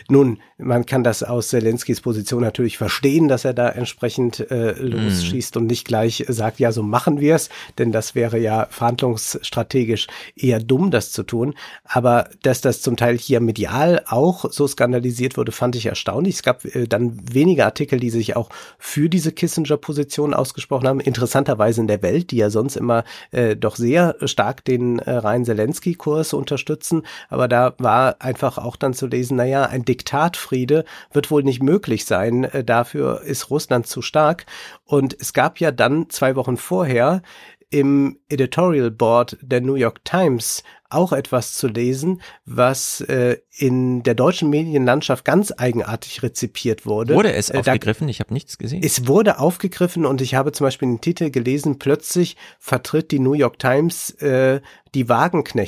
Nun, 0.09 0.39
man 0.57 0.85
kann 0.85 1.03
das 1.03 1.23
aus 1.23 1.49
Zelenskys 1.49 2.01
Position 2.01 2.41
natürlich 2.41 2.77
verstehen, 2.77 3.27
dass 3.27 3.45
er 3.45 3.53
da 3.53 3.69
entsprechend 3.69 4.51
äh, 4.51 4.73
losschießt 4.73 5.55
und 5.57 5.67
nicht 5.67 5.87
gleich 5.87 6.25
sagt, 6.27 6.59
ja, 6.59 6.71
so 6.71 6.83
machen 6.83 7.19
wir 7.19 7.35
es, 7.35 7.49
denn 7.77 7.91
das 7.91 8.15
wäre 8.15 8.37
ja 8.37 8.67
verhandlungsstrategisch 8.69 10.07
eher 10.35 10.59
dumm, 10.59 10.91
das 10.91 11.11
zu 11.11 11.23
tun. 11.23 11.53
Aber 11.85 12.29
dass 12.41 12.61
das 12.61 12.81
zum 12.81 12.97
Teil 12.97 13.17
hier 13.17 13.39
medial 13.39 14.03
auch 14.07 14.51
so 14.51 14.67
skandalisiert 14.67 15.37
wurde, 15.37 15.51
fand 15.51 15.75
ich 15.75 15.85
erstaunlich. 15.85 16.35
Es 16.35 16.43
gab 16.43 16.65
äh, 16.65 16.87
dann 16.87 17.19
wenige 17.31 17.65
Artikel, 17.65 17.99
die 17.99 18.09
sich 18.09 18.35
auch 18.35 18.49
für 18.77 19.09
diese 19.09 19.31
Kissinger-Position 19.31 20.33
ausgesprochen 20.33 20.87
haben. 20.87 20.99
Interessanterweise 20.99 21.81
in 21.81 21.87
der 21.87 22.01
Welt, 22.01 22.31
die 22.31 22.37
ja 22.37 22.49
sonst 22.49 22.75
immer 22.75 23.03
äh, 23.31 23.55
doch 23.55 23.75
sehr 23.75 24.15
stark 24.25 24.65
den 24.65 24.99
äh, 24.99 25.11
rein 25.11 25.45
Zelensky-Kurs 25.45 26.33
unterstützen. 26.33 27.03
Aber 27.29 27.47
da 27.47 27.75
war 27.77 28.17
einfach 28.19 28.57
auch 28.57 28.75
dann 28.75 28.93
zu 28.93 29.07
lesen, 29.07 29.37
naja, 29.37 29.58
ein 29.67 29.85
Diktatfriede 29.85 30.85
wird 31.11 31.31
wohl 31.31 31.43
nicht 31.43 31.61
möglich 31.61 32.05
sein. 32.05 32.45
Äh, 32.45 32.63
dafür 32.63 33.21
ist 33.21 33.49
Russland 33.49 33.87
zu 33.87 34.01
stark. 34.01 34.45
Und 34.85 35.15
es 35.19 35.33
gab 35.33 35.59
ja 35.59 35.71
dann 35.71 36.09
zwei 36.09 36.35
Wochen 36.35 36.57
vorher 36.57 37.21
im 37.69 38.19
Editorial 38.29 38.91
Board 38.91 39.37
der 39.41 39.61
New 39.61 39.75
York 39.75 40.03
Times 40.03 40.63
auch 40.89 41.13
etwas 41.13 41.53
zu 41.53 41.67
lesen, 41.67 42.21
was 42.45 43.01
äh, 43.01 43.37
in 43.55 44.03
der 44.03 44.15
deutschen 44.15 44.49
Medienlandschaft 44.49 45.23
ganz 45.25 45.53
eigenartig 45.55 46.23
rezipiert 46.23 46.85
wurde. 46.85 47.13
Wurde 47.15 47.33
es 47.33 47.49
Äh, 47.49 47.53
da- 47.53 47.59
aufgegriffen? 47.73 48.07
Ich 48.09 48.19
habe 48.19 48.33
nichts 48.33 48.57
gesehen. 48.57 48.81
es 48.83 49.07
wurde 49.07 49.39
aufgegriffen 49.39 50.05
und 50.05 50.21
ich 50.21 50.35
habe 50.35 50.51
zum 50.51 50.65
Beispiel 50.65 50.87
den 50.87 51.01
Titel 51.01 51.29
gelesen, 51.29 51.79
plötzlich 51.79 52.37
vertritt 52.59 53.11
die 53.11 53.19
New 53.19 53.33
York 53.33 53.59
Times 53.59 54.11
äh, 54.21 54.61
die 54.95 55.07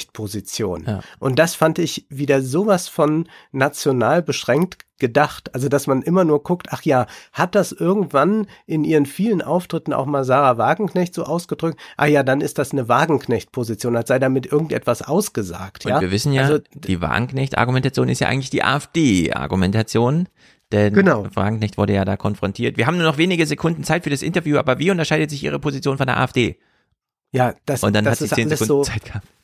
Wagenknecht-Position. 0.01 0.85
Ja. 0.87 0.99
Und 1.19 1.37
das 1.39 1.55
fand 1.55 1.79
ich 1.79 2.05
wieder 2.09 2.41
sowas 2.41 2.87
von 2.87 3.27
national 3.51 4.21
beschränkt 4.23 4.85
gedacht. 4.97 5.53
Also, 5.55 5.67
dass 5.67 5.87
man 5.87 6.01
immer 6.03 6.23
nur 6.23 6.43
guckt, 6.43 6.67
ach 6.69 6.83
ja, 6.83 7.07
hat 7.33 7.55
das 7.55 7.71
irgendwann 7.71 8.47
in 8.67 8.83
ihren 8.83 9.05
vielen 9.07 9.41
Auftritten 9.41 9.93
auch 9.93 10.05
mal 10.05 10.23
Sarah 10.23 10.57
Wagenknecht 10.59 11.13
so 11.13 11.23
ausgedrückt? 11.23 11.79
Ah 11.97 12.05
ja, 12.05 12.21
dann 12.23 12.39
ist 12.41 12.57
das 12.59 12.71
eine 12.71 12.87
Wagenknecht-Position, 12.87 13.95
als 13.95 14.09
sei 14.09 14.19
damit 14.19 14.45
irgendetwas 14.45 15.01
ausgesagt. 15.11 15.85
Und 15.85 15.91
ja? 15.91 16.01
wir 16.01 16.11
wissen 16.11 16.33
ja, 16.33 16.43
also, 16.43 16.59
die 16.73 17.01
Wagenknecht-Argumentation 17.01 18.09
ist 18.09 18.19
ja 18.19 18.27
eigentlich 18.27 18.49
die 18.49 18.63
AfD-Argumentation. 18.63 20.27
Denn 20.71 20.93
Genau. 20.93 21.27
Wagenknecht 21.33 21.77
wurde 21.77 21.93
ja 21.93 22.05
da 22.05 22.15
konfrontiert. 22.15 22.77
Wir 22.77 22.87
haben 22.87 22.97
nur 22.97 23.05
noch 23.05 23.17
wenige 23.17 23.45
Sekunden 23.45 23.83
Zeit 23.83 24.05
für 24.05 24.09
das 24.09 24.21
Interview, 24.21 24.57
aber 24.57 24.79
wie 24.79 24.89
unterscheidet 24.89 25.29
sich 25.29 25.43
Ihre 25.43 25.59
Position 25.59 25.97
von 25.97 26.07
der 26.07 26.17
AfD? 26.17 26.57
ja, 27.31 27.55
das, 27.65 27.83
Und 27.83 27.95
dann 27.95 28.05
das 28.05 28.13
hat 28.13 28.17
sie 28.19 28.25
ist 28.25 28.35
zehn 28.35 28.49
Sekunden 28.49 28.67
so, 28.67 28.83
Zeit 28.83 29.05
gehabt. 29.05 29.27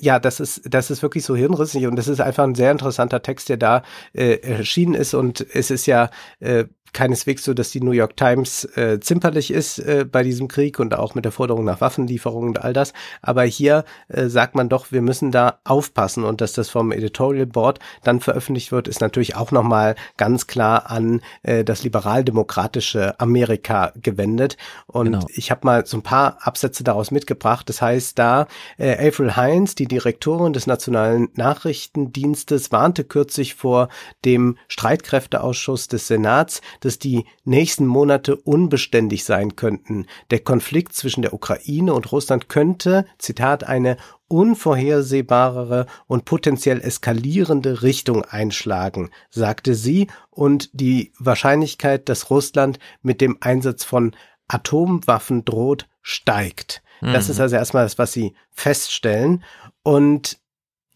Ja, 0.00 0.18
das 0.18 0.40
ist, 0.40 0.62
das 0.64 0.90
ist 0.90 1.02
wirklich 1.02 1.24
so 1.24 1.36
hirnrissig 1.36 1.86
und 1.86 1.94
das 1.94 2.08
ist 2.08 2.20
einfach 2.20 2.42
ein 2.42 2.56
sehr 2.56 2.72
interessanter 2.72 3.22
Text, 3.22 3.48
der 3.48 3.58
da 3.58 3.84
äh, 4.12 4.40
erschienen 4.40 4.94
ist 4.94 5.14
und 5.14 5.46
es 5.54 5.70
ist 5.70 5.86
ja 5.86 6.10
äh, 6.40 6.64
keineswegs 6.92 7.44
so, 7.44 7.54
dass 7.54 7.70
die 7.70 7.80
New 7.80 7.92
York 7.92 8.16
Times 8.16 8.64
äh, 8.76 9.00
zimperlich 9.00 9.50
ist 9.50 9.78
äh, 9.78 10.04
bei 10.10 10.22
diesem 10.22 10.48
Krieg 10.48 10.78
und 10.78 10.94
auch 10.94 11.14
mit 11.14 11.24
der 11.24 11.32
Forderung 11.32 11.64
nach 11.64 11.80
Waffenlieferungen 11.80 12.50
und 12.50 12.64
all 12.64 12.72
das. 12.72 12.92
Aber 13.22 13.44
hier 13.44 13.84
äh, 14.08 14.26
sagt 14.28 14.54
man 14.54 14.68
doch, 14.68 14.92
wir 14.92 15.02
müssen 15.02 15.30
da 15.30 15.58
aufpassen 15.64 16.24
und 16.24 16.40
dass 16.40 16.52
das 16.52 16.68
vom 16.70 16.92
Editorial 16.92 17.46
Board 17.46 17.78
dann 18.02 18.20
veröffentlicht 18.20 18.72
wird, 18.72 18.88
ist 18.88 19.00
natürlich 19.00 19.36
auch 19.36 19.50
nochmal 19.50 19.94
ganz 20.16 20.46
klar 20.46 20.90
an 20.90 21.20
äh, 21.42 21.64
das 21.64 21.82
liberal-demokratische 21.82 23.18
Amerika 23.20 23.92
gewendet. 24.00 24.56
Und 24.86 25.12
Genau. 25.12 25.26
ich 25.28 25.50
habe 25.50 25.60
mal 25.64 25.86
so 25.86 25.96
ein 25.96 26.02
paar 26.02 26.38
Absätze 26.40 26.84
daraus 26.84 27.10
mitgebracht. 27.10 27.68
Das 27.68 27.80
heißt, 27.82 28.18
da 28.18 28.46
äh, 28.76 29.08
April 29.08 29.36
Heinz, 29.36 29.74
die 29.74 29.86
Direktorin 29.86 30.52
des 30.52 30.66
Nationalen 30.66 31.28
Nachrichtendienstes, 31.34 32.72
warnte 32.72 33.04
kürzlich 33.04 33.54
vor 33.54 33.88
dem 34.24 34.56
Streitkräfteausschuss 34.68 35.88
des 35.88 36.06
Senats, 36.06 36.60
dass 36.80 36.98
die 36.98 37.24
nächsten 37.44 37.86
Monate 37.86 38.36
unbeständig 38.36 39.24
sein 39.24 39.56
könnten. 39.56 40.06
Der 40.30 40.40
Konflikt 40.40 40.94
zwischen 40.94 41.22
der 41.22 41.34
Ukraine 41.34 41.94
und 41.94 42.10
Russland 42.12 42.48
könnte, 42.48 43.06
Zitat, 43.18 43.64
eine 43.64 43.96
unvorhersehbarere 44.28 45.86
und 46.06 46.24
potenziell 46.24 46.80
eskalierende 46.80 47.82
Richtung 47.82 48.24
einschlagen, 48.24 49.10
sagte 49.30 49.74
sie, 49.74 50.08
und 50.30 50.70
die 50.72 51.12
Wahrscheinlichkeit, 51.18 52.08
dass 52.08 52.30
Russland 52.30 52.78
mit 53.02 53.20
dem 53.20 53.38
Einsatz 53.40 53.84
von 53.84 54.14
Atomwaffen 54.46 55.44
droht, 55.44 55.88
steigt. 56.02 56.82
Das 57.00 57.26
Mhm. 57.26 57.32
ist 57.32 57.40
also 57.40 57.56
erstmal 57.56 57.84
das, 57.84 57.98
was 57.98 58.12
sie 58.12 58.34
feststellen. 58.50 59.44
Und 59.82 60.38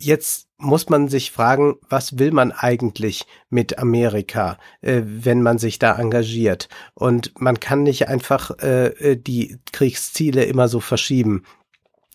jetzt 0.03 0.49
muss 0.59 0.89
man 0.89 1.09
sich 1.09 1.33
fragen, 1.33 1.77
was 1.89 2.19
will 2.19 2.33
man 2.33 2.53
eigentlich 2.53 3.27
mit 3.51 3.79
Amerika, 3.79 4.59
äh, 4.81 5.03
wenn 5.05 5.43
man 5.43 5.59
sich 5.59 5.79
da 5.79 5.99
engagiert? 5.99 6.69
Und 6.95 7.33
man 7.41 7.61
kann 7.61 7.83
nicht 7.83 8.09
einfach 8.09 8.51
äh, 8.63 8.87
äh, 8.87 9.17
die 9.17 9.59
Kriegsziele 9.73 10.45
immer 10.45 10.69
so 10.69 10.81
verschieben. 10.81 11.45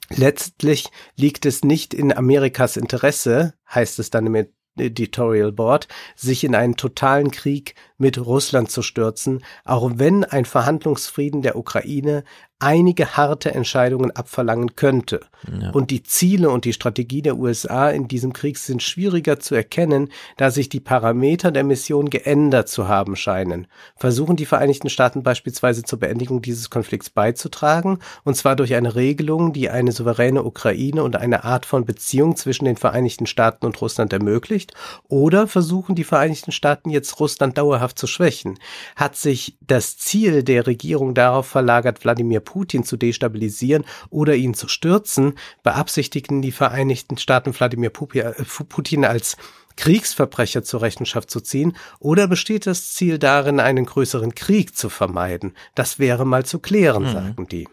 Letztlich 0.09 0.89
liegt 1.15 1.45
es 1.45 1.63
nicht 1.63 1.93
in 1.93 2.15
Amerikas 2.15 2.77
Interesse, 2.77 3.53
heißt 3.73 3.99
es 3.99 4.09
dann 4.09 4.27
im 4.27 4.47
Editorial 4.77 5.51
Board, 5.51 5.87
sich 6.15 6.43
in 6.43 6.55
einen 6.55 6.77
totalen 6.77 7.31
Krieg 7.31 7.75
mit 7.97 8.17
Russland 8.17 8.71
zu 8.71 8.81
stürzen, 8.81 9.43
auch 9.65 9.91
wenn 9.95 10.23
ein 10.23 10.45
Verhandlungsfrieden 10.45 11.41
der 11.41 11.55
Ukraine 11.55 12.23
einige 12.59 13.15
harte 13.15 13.53
Entscheidungen 13.53 14.11
abverlangen 14.11 14.75
könnte. 14.75 15.21
Ja. 15.61 15.69
Und 15.71 15.91
die 15.91 16.01
Ziele 16.01 16.49
und 16.49 16.65
die 16.65 16.73
Strategie 16.73 17.21
der 17.21 17.37
USA 17.37 17.89
in 17.89 18.07
diesem 18.07 18.33
Krieg 18.33 18.57
sind 18.57 18.81
schwieriger 18.81 19.39
zu 19.39 19.53
erkennen, 19.53 20.09
da 20.37 20.49
sich 20.49 20.67
die 20.67 20.79
Parameter 20.79 21.51
der 21.51 21.63
Mission 21.63 22.09
geändert 22.09 22.67
zu 22.67 22.87
haben 22.87 23.15
scheinen. 23.15 23.67
Versuchen 23.95 24.37
die 24.37 24.47
Vereinigten 24.47 24.89
Staaten 24.89 25.21
beispielsweise 25.21 25.83
zur 25.83 25.99
Beendigung 25.99 26.41
dieses 26.41 26.71
Konflikts 26.71 27.11
beizutragen, 27.11 27.99
und 28.23 28.35
zwar 28.35 28.55
durch 28.55 28.73
eine 28.73 28.95
Regelung, 28.95 29.53
die 29.53 29.69
eine 29.69 29.91
souveräne 29.91 30.43
Ukraine 30.43 31.03
und 31.03 31.15
eine 31.15 31.43
Art 31.43 31.67
von 31.67 31.85
Beziehung 31.85 32.35
zwischen 32.35 32.65
den 32.65 32.77
Vereinigten 32.77 33.27
Staaten 33.27 33.67
und 33.67 33.79
Russland 33.79 34.13
ermöglicht, 34.13 34.73
oder 35.07 35.47
versuchen 35.47 35.93
die 35.93 36.03
Vereinigten 36.03 36.51
Staaten 36.51 36.89
jetzt 36.89 37.19
Russland 37.19 37.55
dauerhaft 37.59 37.86
zu 37.93 38.07
schwächen? 38.07 38.59
Hat 38.95 39.15
sich 39.15 39.57
das 39.61 39.97
Ziel 39.97 40.43
der 40.43 40.67
Regierung 40.67 41.13
darauf 41.13 41.47
verlagert, 41.47 42.03
Wladimir 42.03 42.39
Putin 42.39 42.83
zu 42.83 42.97
destabilisieren 42.97 43.85
oder 44.09 44.35
ihn 44.35 44.53
zu 44.53 44.67
stürzen, 44.67 45.33
beabsichtigten 45.63 46.41
die 46.41 46.51
Vereinigten 46.51 47.17
Staaten 47.17 47.53
Wladimir 47.57 47.91
äh, 48.13 48.33
Putin 48.67 49.05
als 49.05 49.37
Kriegsverbrecher 49.77 50.63
zur 50.63 50.81
Rechenschaft 50.81 51.29
zu 51.29 51.39
ziehen, 51.39 51.77
oder 51.99 52.27
besteht 52.27 52.65
das 52.65 52.93
Ziel 52.93 53.19
darin, 53.19 53.59
einen 53.59 53.85
größeren 53.85 54.35
Krieg 54.35 54.75
zu 54.75 54.89
vermeiden? 54.89 55.53
Das 55.75 55.99
wäre 55.99 56.25
mal 56.25 56.45
zu 56.45 56.59
klären, 56.59 57.03
mhm. 57.03 57.13
sagen 57.13 57.47
die. 57.47 57.67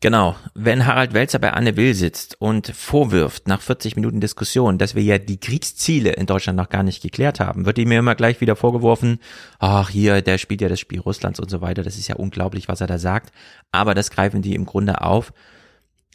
Genau. 0.00 0.36
Wenn 0.54 0.86
Harald 0.86 1.14
Welzer 1.14 1.38
bei 1.38 1.52
Anne 1.52 1.76
Will 1.76 1.94
sitzt 1.94 2.38
und 2.38 2.68
vorwirft, 2.68 3.48
nach 3.48 3.62
40 3.62 3.96
Minuten 3.96 4.20
Diskussion, 4.20 4.76
dass 4.76 4.94
wir 4.94 5.02
ja 5.02 5.18
die 5.18 5.40
Kriegsziele 5.40 6.10
in 6.12 6.26
Deutschland 6.26 6.58
noch 6.58 6.68
gar 6.68 6.82
nicht 6.82 7.02
geklärt 7.02 7.40
haben, 7.40 7.64
wird 7.64 7.78
ihm 7.78 7.90
immer 7.90 8.14
gleich 8.14 8.40
wieder 8.42 8.54
vorgeworfen, 8.54 9.18
ach 9.58 9.88
hier, 9.88 10.20
der 10.20 10.36
spielt 10.36 10.60
ja 10.60 10.68
das 10.68 10.80
Spiel 10.80 11.00
Russlands 11.00 11.40
und 11.40 11.50
so 11.50 11.62
weiter. 11.62 11.82
Das 11.82 11.96
ist 11.96 12.08
ja 12.08 12.16
unglaublich, 12.16 12.68
was 12.68 12.82
er 12.82 12.86
da 12.86 12.98
sagt. 12.98 13.32
Aber 13.72 13.94
das 13.94 14.10
greifen 14.10 14.42
die 14.42 14.54
im 14.54 14.66
Grunde 14.66 15.00
auf. 15.00 15.32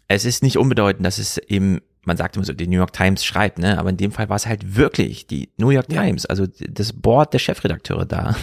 Es 0.07 0.25
ist 0.25 0.43
nicht 0.43 0.57
unbedeutend, 0.57 1.05
dass 1.05 1.17
es 1.17 1.37
im 1.37 1.81
man 2.09 2.17
sagt 2.17 2.35
immer 2.35 2.43
so, 2.43 2.53
die 2.53 2.67
New 2.67 2.77
York 2.77 2.91
Times 2.91 3.23
schreibt, 3.23 3.59
ne? 3.59 3.77
Aber 3.77 3.91
in 3.91 3.97
dem 3.97 4.11
Fall 4.11 4.29
war 4.29 4.35
es 4.35 4.47
halt 4.47 4.75
wirklich 4.75 5.27
die 5.27 5.49
New 5.57 5.69
York 5.69 5.85
ja. 5.91 6.01
Times, 6.01 6.25
also 6.25 6.47
das 6.47 6.91
Board 6.91 7.33
der 7.33 7.39
Chefredakteure 7.39 8.05
da, 8.05 8.35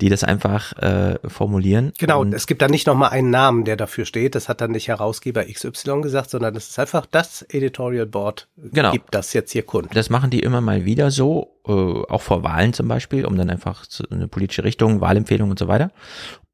die 0.00 0.08
das 0.08 0.22
einfach 0.22 0.72
äh, 0.78 1.18
formulieren. 1.26 1.92
Genau, 1.98 2.20
und 2.20 2.32
es 2.32 2.46
gibt 2.46 2.62
da 2.62 2.68
nicht 2.68 2.86
nochmal 2.86 3.10
einen 3.10 3.30
Namen, 3.30 3.64
der 3.64 3.76
dafür 3.76 4.04
steht. 4.04 4.36
Das 4.36 4.48
hat 4.48 4.60
dann 4.60 4.70
nicht 4.70 4.86
Herausgeber 4.86 5.44
XY 5.44 6.00
gesagt, 6.00 6.30
sondern 6.30 6.54
es 6.54 6.68
ist 6.68 6.78
einfach 6.78 7.04
das 7.06 7.42
Editorial 7.42 8.06
Board 8.06 8.48
genau. 8.56 8.92
gibt 8.92 9.12
das 9.14 9.32
jetzt 9.32 9.50
hier 9.50 9.64
kund. 9.64 9.88
Das 9.94 10.08
machen 10.08 10.30
die 10.30 10.40
immer 10.40 10.60
mal 10.60 10.84
wieder 10.84 11.10
so, 11.10 11.58
äh, 11.66 11.72
auch 11.72 12.22
vor 12.22 12.44
Wahlen 12.44 12.72
zum 12.72 12.86
Beispiel, 12.86 13.26
um 13.26 13.36
dann 13.36 13.50
einfach 13.50 13.84
eine 14.12 14.28
politische 14.28 14.62
Richtung, 14.62 15.00
Wahlempfehlung 15.00 15.50
und 15.50 15.58
so 15.58 15.66
weiter. 15.66 15.90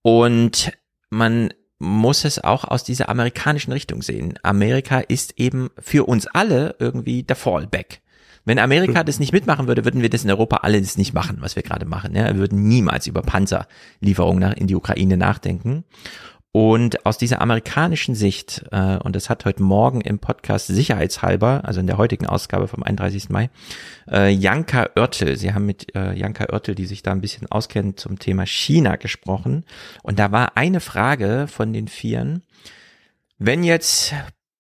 Und 0.00 0.72
man 1.10 1.50
muss 1.78 2.24
es 2.24 2.42
auch 2.42 2.64
aus 2.64 2.84
dieser 2.84 3.09
amerikanischen 3.09 3.72
Richtung 3.72 4.02
sehen. 4.02 4.38
Amerika 4.42 5.00
ist 5.00 5.38
eben 5.38 5.70
für 5.78 6.09
uns 6.09 6.26
alle 6.26 6.76
irgendwie 6.78 7.22
der 7.22 7.36
Fallback. 7.36 8.00
Wenn 8.44 8.59
Amerika 8.59 9.05
das 9.05 9.20
nicht 9.20 9.32
mitmachen 9.32 9.66
würde, 9.66 9.84
würden 9.84 10.00
wir 10.00 10.09
das 10.09 10.24
in 10.24 10.30
Europa 10.30 10.59
alles 10.62 10.96
nicht 10.96 11.12
machen, 11.12 11.36
was 11.40 11.55
wir 11.55 11.62
gerade 11.62 11.84
machen. 11.84 12.14
Ja? 12.14 12.26
Wir 12.28 12.36
würden 12.36 12.66
niemals 12.66 13.06
über 13.06 13.20
Panzerlieferungen 13.20 14.52
in 14.52 14.66
die 14.66 14.74
Ukraine 14.74 15.18
nachdenken. 15.18 15.84
Und 16.52 17.04
aus 17.04 17.18
dieser 17.18 17.42
amerikanischen 17.42 18.14
Sicht, 18.14 18.64
äh, 18.72 18.96
und 18.96 19.14
das 19.14 19.28
hat 19.28 19.44
heute 19.44 19.62
Morgen 19.62 20.00
im 20.00 20.18
Podcast 20.18 20.66
sicherheitshalber, 20.68 21.62
also 21.64 21.80
in 21.80 21.86
der 21.86 21.98
heutigen 21.98 22.26
Ausgabe 22.26 22.68
vom 22.68 22.82
31. 22.82 23.28
Mai, 23.28 23.50
äh, 24.10 24.30
Janka 24.30 24.88
Oertel, 24.96 25.36
Sie 25.36 25.52
haben 25.52 25.66
mit 25.66 25.94
äh, 25.94 26.14
Janka 26.14 26.46
Oertel, 26.50 26.74
die 26.74 26.86
sich 26.86 27.02
da 27.02 27.12
ein 27.12 27.20
bisschen 27.20 27.50
auskennt, 27.50 28.00
zum 28.00 28.18
Thema 28.18 28.46
China 28.46 28.96
gesprochen. 28.96 29.64
Und 30.02 30.18
da 30.18 30.32
war 30.32 30.56
eine 30.56 30.80
Frage 30.80 31.46
von 31.48 31.74
den 31.74 31.86
Vieren, 31.86 32.42
wenn 33.38 33.62
jetzt 33.62 34.14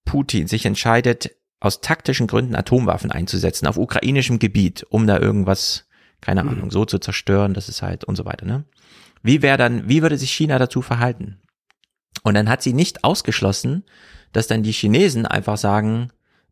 Putin 0.04 0.46
sich 0.46 0.66
entscheidet, 0.66 1.30
aus 1.60 1.80
taktischen 1.80 2.26
Gründen 2.26 2.54
Atomwaffen 2.54 3.10
einzusetzen 3.10 3.66
auf 3.66 3.78
ukrainischem 3.78 4.38
Gebiet, 4.38 4.86
um 4.90 5.06
da 5.06 5.18
irgendwas, 5.18 5.88
keine. 6.20 6.42
Ahnung, 6.42 6.70
so 6.70 6.84
zu 6.84 6.98
zerstören, 6.98 7.54
das 7.54 7.68
ist 7.68 7.82
halt 7.82 8.04
und 8.04 8.16
so 8.16 8.24
weiter, 8.24 8.46
ne? 8.46 8.64
Wie 9.22 9.42
wäre 9.42 9.56
dann, 9.56 9.88
wie 9.88 10.02
würde 10.02 10.16
sich 10.16 10.30
China 10.30 10.58
dazu 10.58 10.82
verhalten? 10.82 11.40
Und 12.22 12.34
dann 12.34 12.48
hat 12.48 12.62
sie 12.62 12.72
nicht 12.72 13.04
ausgeschlossen, 13.04 13.84
dass 14.32 14.46
dann 14.46 14.62
die 14.62 14.72
Chinesen 14.72 15.26
einfach 15.26 15.56
sagen, 15.56 16.10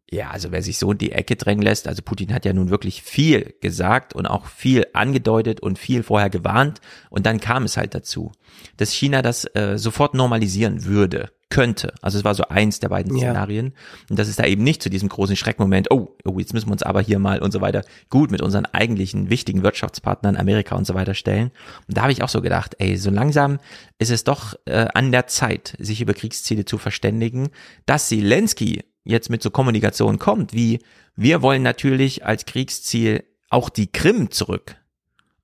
ja, 0.09 0.31
also 0.31 0.53
wer 0.53 0.63
sich 0.63 0.79
so 0.79 0.93
in 0.93 0.99
die 0.99 1.13
Ecke 1.13 1.35
drängen 1.35 1.63
lässt, 1.63 1.89
also 1.89 2.01
Putin 2.03 2.33
hat 2.33 2.45
ja 2.45 2.53
nun 2.53 2.71
wirklich 2.71 3.03
viel 3.03 3.55
gesagt 3.61 4.15
und 4.15 4.27
auch 4.27 4.47
viel 4.47 4.87
angedeutet 4.93 5.61
und 5.61 5.79
viel 5.79 6.05
vorher 6.05 6.31
gewarnt. 6.31 6.81
Und 7.11 7.27
dann 7.27 7.41
kam 7.41 7.65
es 7.65 7.77
halt 7.77 7.95
dazu, 7.95 8.31
dass 8.77 8.93
China 8.93 9.23
das 9.23 9.45
äh, 9.57 9.79
sofort 9.79 10.15
normalisieren 10.15 10.85
würde 10.85 11.31
könnte. 11.49 11.95
Also 12.03 12.19
es 12.19 12.25
war 12.25 12.35
so 12.35 12.45
eins 12.49 12.81
der 12.81 12.89
beiden 12.89 13.17
Szenarien. 13.17 13.67
Ja. 13.67 13.73
Und 14.11 14.19
das 14.19 14.29
ist 14.29 14.39
da 14.39 14.45
eben 14.45 14.65
nicht 14.65 14.83
zu 14.83 14.91
diesem 14.91 15.09
großen 15.09 15.37
Schreckmoment, 15.37 15.91
oh, 15.91 16.17
oh, 16.25 16.39
jetzt 16.39 16.53
müssen 16.53 16.69
wir 16.69 16.73
uns 16.73 16.83
aber 16.83 17.01
hier 17.01 17.19
mal 17.19 17.41
und 17.41 17.53
so 17.53 17.61
weiter 17.61 17.85
gut 18.11 18.31
mit 18.31 18.43
unseren 18.43 18.67
eigentlichen 18.67 19.31
wichtigen 19.31 19.63
Wirtschaftspartnern 19.63 20.37
Amerika 20.37 20.75
und 20.75 20.87
so 20.87 20.95
weiter 20.95 21.15
stellen. 21.15 21.53
Und 21.87 21.97
da 21.97 22.03
habe 22.03 22.13
ich 22.13 22.23
auch 22.23 22.29
so 22.29 22.43
gedacht, 22.43 22.75
ey, 22.79 22.97
so 22.97 23.11
langsam 23.11 23.59
ist 23.99 24.11
es 24.11 24.25
doch 24.25 24.55
äh, 24.65 24.89
an 24.95 25.13
der 25.13 25.29
Zeit, 25.29 25.77
sich 25.79 26.01
über 26.01 26.15
Kriegsziele 26.15 26.65
zu 26.65 26.79
verständigen, 26.79 27.51
dass 27.87 28.09
Zelensky 28.09 28.83
jetzt 29.05 29.31
mit 29.31 29.43
so 29.43 29.51
Kommunikation 29.51 30.19
kommt, 30.19 30.53
wie 30.53 30.81
wir 31.15 31.43
wollen 31.43 31.63
natürlich 31.63 32.27
als 32.27 32.45
Kriegsziel 32.45 33.25
auch 33.49 33.69
die 33.69 33.87
Krim 33.87 34.31
zurück 34.33 34.77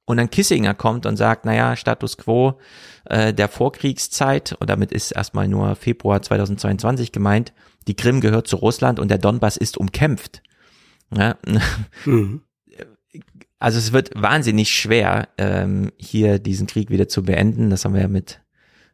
und 0.04 0.16
dann 0.16 0.30
Kissinger 0.30 0.74
kommt 0.74 1.06
und 1.06 1.16
sagt, 1.16 1.44
naja, 1.44 1.76
Status 1.76 2.16
quo 2.18 2.58
äh, 3.04 3.32
der 3.32 3.48
Vorkriegszeit, 3.48 4.56
und 4.58 4.68
damit 4.68 4.92
ist 4.92 5.12
erstmal 5.12 5.48
nur 5.48 5.76
Februar 5.76 6.22
2022 6.22 7.12
gemeint, 7.12 7.52
die 7.86 7.94
Krim 7.94 8.20
gehört 8.20 8.46
zu 8.46 8.56
Russland 8.56 8.98
und 8.98 9.08
der 9.08 9.18
Donbass 9.18 9.56
ist 9.56 9.76
umkämpft. 9.76 10.42
Ja? 11.14 11.36
Mhm. 12.04 12.42
Also 13.58 13.78
es 13.78 13.92
wird 13.92 14.10
wahnsinnig 14.20 14.70
schwer, 14.70 15.28
ähm, 15.38 15.92
hier 15.96 16.40
diesen 16.40 16.66
Krieg 16.66 16.90
wieder 16.90 17.06
zu 17.06 17.22
beenden. 17.22 17.70
Das 17.70 17.84
haben 17.84 17.94
wir 17.94 18.00
ja 18.00 18.08
mit 18.08 18.40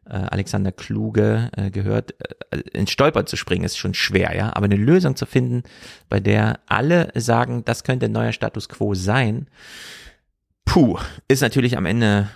äh, 0.05 0.13
Alexander 0.13 0.71
Kluge 0.71 1.49
äh, 1.57 1.71
gehört. 1.71 2.13
Äh, 2.51 2.59
ins 2.73 2.91
Stolper 2.91 3.25
zu 3.25 3.35
springen 3.35 3.63
ist 3.63 3.79
schon 3.79 3.95
schwer, 3.95 4.35
ja. 4.35 4.55
Aber 4.55 4.65
eine 4.65 4.75
Lösung 4.75 5.15
zu 5.15 5.25
finden, 5.25 5.63
bei 6.07 6.19
der 6.19 6.59
alle 6.67 7.11
sagen, 7.15 7.65
das 7.65 7.83
könnte 7.83 8.05
ein 8.05 8.11
neuer 8.11 8.31
Status 8.31 8.69
quo 8.69 8.93
sein, 8.93 9.47
Puh, 10.69 10.99
ist 11.27 11.41
natürlich 11.41 11.77
am 11.77 11.87
Ende 11.87 12.29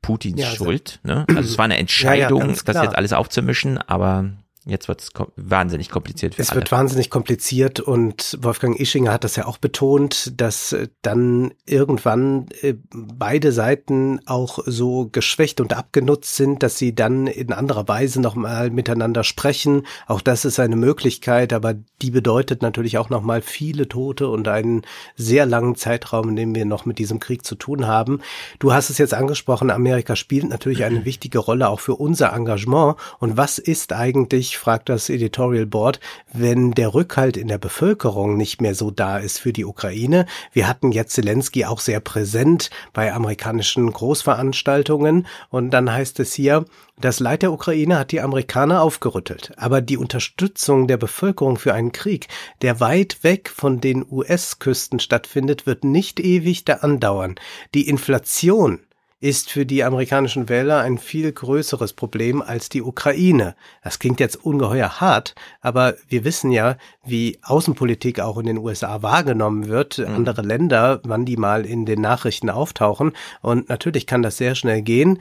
Putins 0.00 0.40
ja, 0.40 0.48
also, 0.48 0.64
Schuld. 0.64 1.00
Ne? 1.02 1.26
Also 1.28 1.40
es 1.40 1.58
war 1.58 1.66
eine 1.66 1.76
Entscheidung, 1.76 2.40
ja, 2.48 2.48
ja, 2.48 2.62
das 2.64 2.82
jetzt 2.82 2.96
alles 2.96 3.12
aufzumischen, 3.12 3.76
aber 3.76 4.30
Jetzt 4.68 4.86
wird 4.86 5.00
es 5.00 5.10
wahnsinnig 5.36 5.88
kompliziert 5.88 6.34
für 6.34 6.42
es 6.42 6.50
alle. 6.50 6.60
Wird 6.60 6.72
wahnsinnig 6.72 7.08
kompliziert 7.08 7.80
und 7.80 8.36
Wolfgang 8.42 8.78
Ischinger 8.78 9.12
hat 9.12 9.24
das 9.24 9.36
ja 9.36 9.46
auch 9.46 9.56
betont, 9.56 10.38
dass 10.38 10.74
äh, 10.74 10.88
dann 11.00 11.54
irgendwann 11.64 12.48
äh, 12.60 12.74
beide 12.92 13.52
Seiten 13.52 14.20
auch 14.26 14.58
so 14.66 15.08
geschwächt 15.10 15.62
und 15.62 15.72
abgenutzt 15.72 16.36
sind, 16.36 16.62
dass 16.62 16.76
sie 16.76 16.94
dann 16.94 17.26
in 17.26 17.54
anderer 17.54 17.88
Weise 17.88 18.20
nochmal 18.20 18.68
miteinander 18.68 19.24
sprechen. 19.24 19.86
Auch 20.06 20.20
das 20.20 20.44
ist 20.44 20.60
eine 20.60 20.76
Möglichkeit, 20.76 21.54
aber 21.54 21.74
die 22.02 22.10
bedeutet 22.10 22.60
natürlich 22.60 22.98
auch 22.98 23.08
nochmal 23.08 23.40
viele 23.40 23.88
Tote 23.88 24.28
und 24.28 24.48
einen 24.48 24.82
sehr 25.16 25.46
langen 25.46 25.76
Zeitraum, 25.76 26.28
in 26.28 26.36
dem 26.36 26.54
wir 26.54 26.66
noch 26.66 26.84
mit 26.84 26.98
diesem 26.98 27.20
Krieg 27.20 27.42
zu 27.46 27.54
tun 27.54 27.86
haben. 27.86 28.20
Du 28.58 28.74
hast 28.74 28.90
es 28.90 28.98
jetzt 28.98 29.14
angesprochen, 29.14 29.70
Amerika 29.70 30.14
spielt 30.14 30.50
natürlich 30.50 30.84
eine 30.84 31.06
wichtige 31.06 31.38
Rolle 31.38 31.70
auch 31.70 31.80
für 31.80 31.94
unser 31.94 32.34
Engagement. 32.34 32.96
Und 33.18 33.38
was 33.38 33.58
ist 33.58 33.94
eigentlich 33.94 34.57
fragt 34.58 34.88
das 34.88 35.08
Editorial 35.08 35.66
Board, 35.66 36.00
wenn 36.32 36.72
der 36.72 36.92
Rückhalt 36.92 37.36
in 37.36 37.48
der 37.48 37.58
Bevölkerung 37.58 38.36
nicht 38.36 38.60
mehr 38.60 38.74
so 38.74 38.90
da 38.90 39.18
ist 39.18 39.38
für 39.38 39.52
die 39.52 39.64
Ukraine. 39.64 40.26
Wir 40.52 40.68
hatten 40.68 40.92
jetzt 40.92 41.14
Zelensky 41.14 41.64
auch 41.64 41.80
sehr 41.80 42.00
präsent 42.00 42.70
bei 42.92 43.12
amerikanischen 43.12 43.92
Großveranstaltungen 43.92 45.26
und 45.50 45.70
dann 45.70 45.92
heißt 45.92 46.20
es 46.20 46.34
hier, 46.34 46.64
das 47.00 47.20
Leid 47.20 47.42
der 47.42 47.52
Ukraine 47.52 47.96
hat 47.96 48.10
die 48.10 48.20
Amerikaner 48.20 48.82
aufgerüttelt, 48.82 49.52
aber 49.56 49.80
die 49.80 49.96
Unterstützung 49.96 50.88
der 50.88 50.96
Bevölkerung 50.96 51.56
für 51.56 51.72
einen 51.72 51.92
Krieg, 51.92 52.26
der 52.60 52.80
weit 52.80 53.22
weg 53.22 53.48
von 53.54 53.80
den 53.80 54.04
US-Küsten 54.10 54.98
stattfindet, 54.98 55.64
wird 55.64 55.84
nicht 55.84 56.18
ewig 56.18 56.64
da 56.64 56.74
andauern. 56.74 57.36
Die 57.74 57.88
Inflation 57.88 58.80
ist 59.20 59.50
für 59.50 59.66
die 59.66 59.82
amerikanischen 59.82 60.48
Wähler 60.48 60.80
ein 60.80 60.98
viel 60.98 61.32
größeres 61.32 61.92
Problem 61.92 62.40
als 62.40 62.68
die 62.68 62.82
Ukraine. 62.82 63.56
Das 63.82 63.98
klingt 63.98 64.20
jetzt 64.20 64.36
ungeheuer 64.36 65.00
hart, 65.00 65.34
aber 65.60 65.94
wir 66.08 66.24
wissen 66.24 66.52
ja, 66.52 66.76
wie 67.04 67.38
Außenpolitik 67.42 68.20
auch 68.20 68.38
in 68.38 68.46
den 68.46 68.58
USA 68.58 69.02
wahrgenommen 69.02 69.68
wird, 69.68 69.98
mhm. 69.98 70.14
andere 70.14 70.42
Länder, 70.42 71.00
wann 71.04 71.24
die 71.24 71.36
mal 71.36 71.66
in 71.66 71.84
den 71.84 72.00
Nachrichten 72.00 72.48
auftauchen. 72.48 73.12
Und 73.42 73.68
natürlich 73.68 74.06
kann 74.06 74.22
das 74.22 74.36
sehr 74.36 74.54
schnell 74.54 74.82
gehen. 74.82 75.20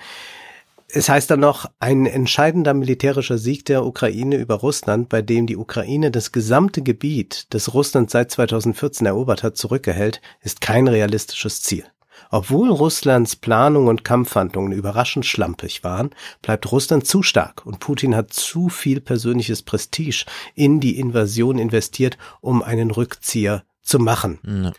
Es 0.90 1.10
heißt 1.10 1.30
dann 1.30 1.42
noch, 1.42 1.66
ein 1.80 2.06
entscheidender 2.06 2.74
militärischer 2.74 3.38
Sieg 3.38 3.66
der 3.66 3.86
Ukraine 3.86 4.38
über 4.38 4.56
Russland, 4.56 5.10
bei 5.10 5.22
dem 5.22 5.46
die 5.46 5.58
Ukraine 5.58 6.12
das 6.12 6.32
gesamte 6.32 6.82
Gebiet, 6.82 7.48
das 7.50 7.74
Russland 7.74 8.10
seit 8.10 8.32
2014 8.32 9.06
erobert 9.06 9.44
hat, 9.44 9.58
zurückgehält, 9.58 10.22
ist 10.42 10.62
kein 10.62 10.88
realistisches 10.88 11.62
Ziel. 11.62 11.84
Obwohl 12.30 12.70
Russlands 12.70 13.36
Planung 13.36 13.88
und 13.88 14.04
Kampfhandlungen 14.04 14.72
überraschend 14.72 15.26
schlampig 15.26 15.84
waren, 15.84 16.12
bleibt 16.42 16.72
Russland 16.72 17.08
zu 17.08 17.24
stark 17.24 17.66
und 17.66 17.80
Putin 17.80 18.16
hat 18.16 18.34
zu 18.34 18.70
viel 18.70 19.02
persönliches 19.02 19.62
Prestige 19.62 20.26
in 20.56 20.80
die 20.80 21.00
Invasion 21.00 21.58
investiert, 21.58 22.18
um 22.42 22.62
einen 22.62 22.92
Rückzieher 22.92 23.64
zu 23.82 24.00
machen. 24.00 24.40
Mhm. 24.44 24.74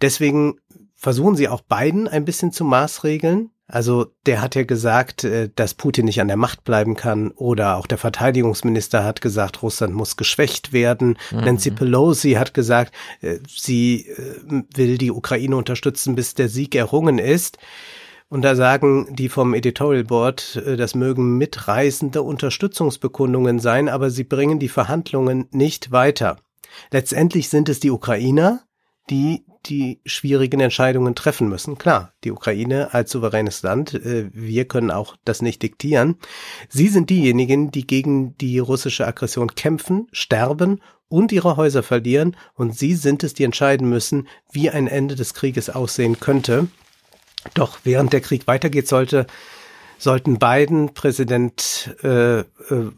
Deswegen 0.00 0.58
versuchen 0.94 1.36
sie 1.36 1.48
auch 1.48 1.60
beiden 1.60 2.08
ein 2.08 2.24
bisschen 2.24 2.52
zu 2.52 2.64
maßregeln. 2.64 3.50
Also 3.66 4.12
der 4.26 4.42
hat 4.42 4.54
ja 4.56 4.64
gesagt, 4.64 5.24
äh, 5.24 5.48
dass 5.54 5.74
Putin 5.74 6.04
nicht 6.04 6.20
an 6.20 6.28
der 6.28 6.36
Macht 6.36 6.64
bleiben 6.64 6.96
kann 6.96 7.30
oder 7.30 7.76
auch 7.76 7.86
der 7.86 7.98
Verteidigungsminister 7.98 9.04
hat 9.04 9.20
gesagt, 9.20 9.62
Russland 9.62 9.94
muss 9.94 10.16
geschwächt 10.16 10.72
werden. 10.72 11.16
Mhm. 11.30 11.40
Nancy 11.40 11.70
Pelosi 11.70 12.32
hat 12.32 12.52
gesagt, 12.52 12.94
äh, 13.22 13.38
sie 13.48 14.06
äh, 14.08 14.64
will 14.74 14.98
die 14.98 15.10
Ukraine 15.10 15.56
unterstützen, 15.56 16.14
bis 16.14 16.34
der 16.34 16.48
Sieg 16.48 16.74
errungen 16.74 17.18
ist. 17.18 17.58
Und 18.28 18.42
da 18.42 18.54
sagen 18.56 19.14
die 19.14 19.28
vom 19.28 19.54
Editorial 19.54 20.04
Board, 20.04 20.60
das 20.76 20.94
mögen 20.94 21.36
mitreißende 21.36 22.22
Unterstützungsbekundungen 22.22 23.60
sein, 23.60 23.88
aber 23.88 24.10
sie 24.10 24.24
bringen 24.24 24.58
die 24.58 24.70
Verhandlungen 24.70 25.46
nicht 25.52 25.92
weiter. 25.92 26.38
Letztendlich 26.90 27.48
sind 27.48 27.68
es 27.68 27.80
die 27.80 27.90
Ukrainer, 27.90 28.62
die 29.08 29.44
die 29.66 30.00
schwierigen 30.04 30.60
Entscheidungen 30.60 31.14
treffen 31.14 31.48
müssen. 31.48 31.78
Klar, 31.78 32.12
die 32.24 32.30
Ukraine 32.30 32.92
als 32.94 33.10
souveränes 33.10 33.62
Land, 33.62 33.94
äh, 33.94 34.28
wir 34.32 34.66
können 34.66 34.90
auch 34.90 35.16
das 35.24 35.42
nicht 35.42 35.62
diktieren. 35.62 36.16
Sie 36.68 36.88
sind 36.88 37.10
diejenigen, 37.10 37.70
die 37.70 37.86
gegen 37.86 38.36
die 38.38 38.58
russische 38.58 39.06
Aggression 39.06 39.54
kämpfen, 39.54 40.08
sterben 40.12 40.80
und 41.08 41.32
ihre 41.32 41.56
Häuser 41.56 41.82
verlieren 41.82 42.36
und 42.54 42.76
sie 42.76 42.94
sind 42.94 43.22
es, 43.22 43.34
die 43.34 43.44
entscheiden 43.44 43.88
müssen, 43.88 44.28
wie 44.52 44.70
ein 44.70 44.86
Ende 44.86 45.14
des 45.14 45.34
Krieges 45.34 45.70
aussehen 45.70 46.20
könnte. 46.20 46.68
Doch 47.52 47.80
während 47.84 48.12
der 48.12 48.20
Krieg 48.20 48.46
weitergeht, 48.46 48.88
sollte 48.88 49.26
sollten 49.98 50.38
Biden, 50.38 50.94
Präsident 50.94 51.96
äh, 52.02 52.40
äh, 52.40 52.44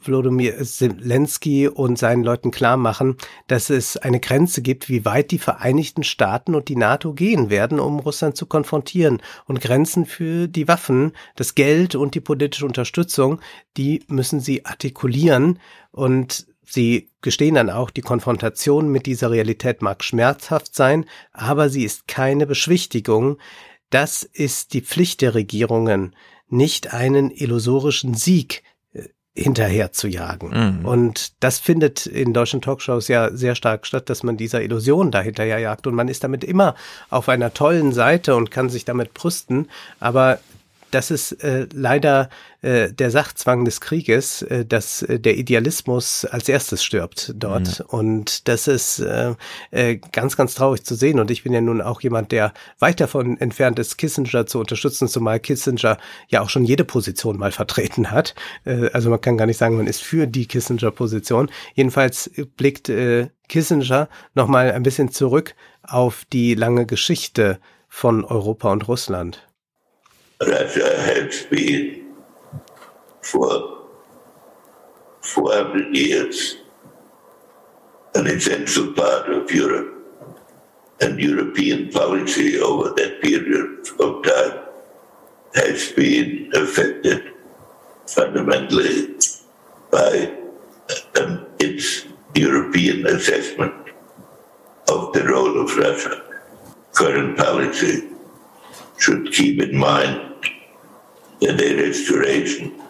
Wladimir 0.04 0.62
Zelensky 0.62 1.68
und 1.68 1.98
seinen 1.98 2.24
Leuten 2.24 2.50
klar 2.50 2.76
machen, 2.76 3.16
dass 3.46 3.70
es 3.70 3.96
eine 3.96 4.20
Grenze 4.20 4.62
gibt, 4.62 4.88
wie 4.88 5.04
weit 5.04 5.30
die 5.30 5.38
Vereinigten 5.38 6.02
Staaten 6.02 6.54
und 6.54 6.68
die 6.68 6.76
NATO 6.76 7.12
gehen 7.12 7.50
werden, 7.50 7.80
um 7.80 7.98
Russland 7.98 8.36
zu 8.36 8.46
konfrontieren. 8.46 9.22
Und 9.46 9.60
Grenzen 9.60 10.06
für 10.06 10.48
die 10.48 10.68
Waffen, 10.68 11.12
das 11.36 11.54
Geld 11.54 11.94
und 11.94 12.14
die 12.14 12.20
politische 12.20 12.66
Unterstützung, 12.66 13.40
die 13.76 14.04
müssen 14.08 14.40
sie 14.40 14.64
artikulieren. 14.64 15.58
Und 15.92 16.46
Sie 16.68 17.10
gestehen 17.22 17.54
dann 17.54 17.70
auch, 17.70 17.90
die 17.90 18.00
Konfrontation 18.00 18.90
mit 18.90 19.06
dieser 19.06 19.30
Realität 19.30 19.82
mag 19.82 20.02
schmerzhaft 20.02 20.74
sein, 20.74 21.06
aber 21.32 21.68
sie 21.68 21.84
ist 21.84 22.08
keine 22.08 22.44
Beschwichtigung. 22.44 23.38
Das 23.90 24.24
ist 24.24 24.74
die 24.74 24.80
Pflicht 24.80 25.20
der 25.20 25.36
Regierungen 25.36 26.16
nicht 26.48 26.92
einen 26.92 27.30
illusorischen 27.30 28.14
Sieg 28.14 28.62
äh, 28.92 29.04
hinterher 29.34 29.92
zu 29.92 30.08
jagen. 30.08 30.80
Mhm. 30.80 30.84
Und 30.84 31.42
das 31.42 31.58
findet 31.58 32.06
in 32.06 32.32
deutschen 32.32 32.62
Talkshows 32.62 33.08
ja 33.08 33.30
sehr 33.32 33.54
stark 33.54 33.86
statt, 33.86 34.08
dass 34.10 34.22
man 34.22 34.36
dieser 34.36 34.62
Illusion 34.62 35.10
dahinterher 35.10 35.58
jagt. 35.58 35.86
Und 35.86 35.94
man 35.94 36.08
ist 36.08 36.24
damit 36.24 36.44
immer 36.44 36.74
auf 37.10 37.28
einer 37.28 37.52
tollen 37.52 37.92
Seite 37.92 38.36
und 38.36 38.50
kann 38.50 38.68
sich 38.68 38.84
damit 38.84 39.14
brüsten. 39.14 39.68
Aber 40.00 40.38
das 40.90 41.10
ist 41.10 41.32
äh, 41.44 41.66
leider 41.72 42.28
äh, 42.62 42.92
der 42.92 43.10
Sachzwang 43.10 43.64
des 43.64 43.80
Krieges, 43.80 44.42
äh, 44.42 44.64
dass 44.64 45.02
äh, 45.02 45.18
der 45.18 45.36
Idealismus 45.36 46.24
als 46.24 46.48
erstes 46.48 46.84
stirbt 46.84 47.32
dort. 47.36 47.80
Mhm. 47.80 47.86
Und 47.86 48.48
das 48.48 48.68
ist 48.68 49.00
äh, 49.00 49.34
äh, 49.70 49.96
ganz, 50.12 50.36
ganz 50.36 50.54
traurig 50.54 50.84
zu 50.84 50.94
sehen. 50.94 51.18
Und 51.18 51.30
ich 51.30 51.42
bin 51.42 51.52
ja 51.52 51.60
nun 51.60 51.80
auch 51.80 52.00
jemand, 52.00 52.32
der 52.32 52.52
weit 52.78 53.00
davon 53.00 53.38
entfernt 53.38 53.78
ist, 53.78 53.98
Kissinger 53.98 54.46
zu 54.46 54.60
unterstützen, 54.60 55.08
zumal 55.08 55.40
Kissinger 55.40 55.98
ja 56.28 56.40
auch 56.40 56.50
schon 56.50 56.64
jede 56.64 56.84
Position 56.84 57.38
mal 57.38 57.52
vertreten 57.52 58.10
hat. 58.10 58.34
Äh, 58.64 58.90
also 58.92 59.10
man 59.10 59.20
kann 59.20 59.36
gar 59.36 59.46
nicht 59.46 59.58
sagen, 59.58 59.76
man 59.76 59.86
ist 59.86 60.02
für 60.02 60.26
die 60.26 60.46
Kissinger-Position. 60.46 61.50
Jedenfalls 61.74 62.30
blickt 62.56 62.88
äh, 62.88 63.28
Kissinger 63.48 64.08
nochmal 64.34 64.72
ein 64.72 64.82
bisschen 64.82 65.10
zurück 65.10 65.54
auf 65.82 66.24
die 66.32 66.54
lange 66.54 66.86
Geschichte 66.86 67.58
von 67.88 68.24
Europa 68.24 68.72
und 68.72 68.88
Russland. 68.88 69.46
Russia 70.40 71.00
has 71.00 71.46
been 71.46 72.14
for 73.22 73.86
400 75.22 75.96
years 75.96 76.56
an 78.14 78.26
essential 78.26 78.92
part 78.92 79.30
of 79.30 79.50
Europe. 79.50 79.94
And 81.00 81.18
European 81.18 81.90
policy 81.90 82.58
over 82.58 82.90
that 82.90 83.20
period 83.22 83.86
of 84.00 84.22
time 84.24 84.60
has 85.54 85.92
been 85.92 86.50
affected 86.54 87.32
fundamentally 88.06 89.14
by 89.90 90.32
um, 91.20 91.46
its 91.58 92.06
European 92.34 93.06
assessment 93.06 93.74
of 94.90 95.12
the 95.12 95.24
role 95.24 95.60
of 95.60 95.76
Russia. 95.76 96.22
Current 96.92 97.36
policy 97.36 98.15
should 98.98 99.32
keep 99.32 99.60
in 99.60 99.76
mind 99.76 100.34
that 101.40 101.58
the 101.58 101.74
restoration 101.76 102.80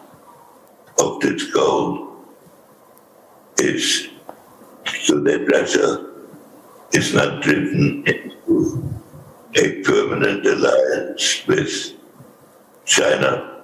of 0.99 1.21
this 1.21 1.51
goal 1.53 2.17
is 3.59 4.09
so 5.03 5.21
that 5.21 5.47
Russia 5.51 6.13
is 6.93 7.13
not 7.15 7.43
driven 7.43 8.05
into 8.07 8.95
a 9.57 9.83
permanent 9.83 10.47
alliance 10.47 11.47
with 11.47 11.93
China 12.85 13.56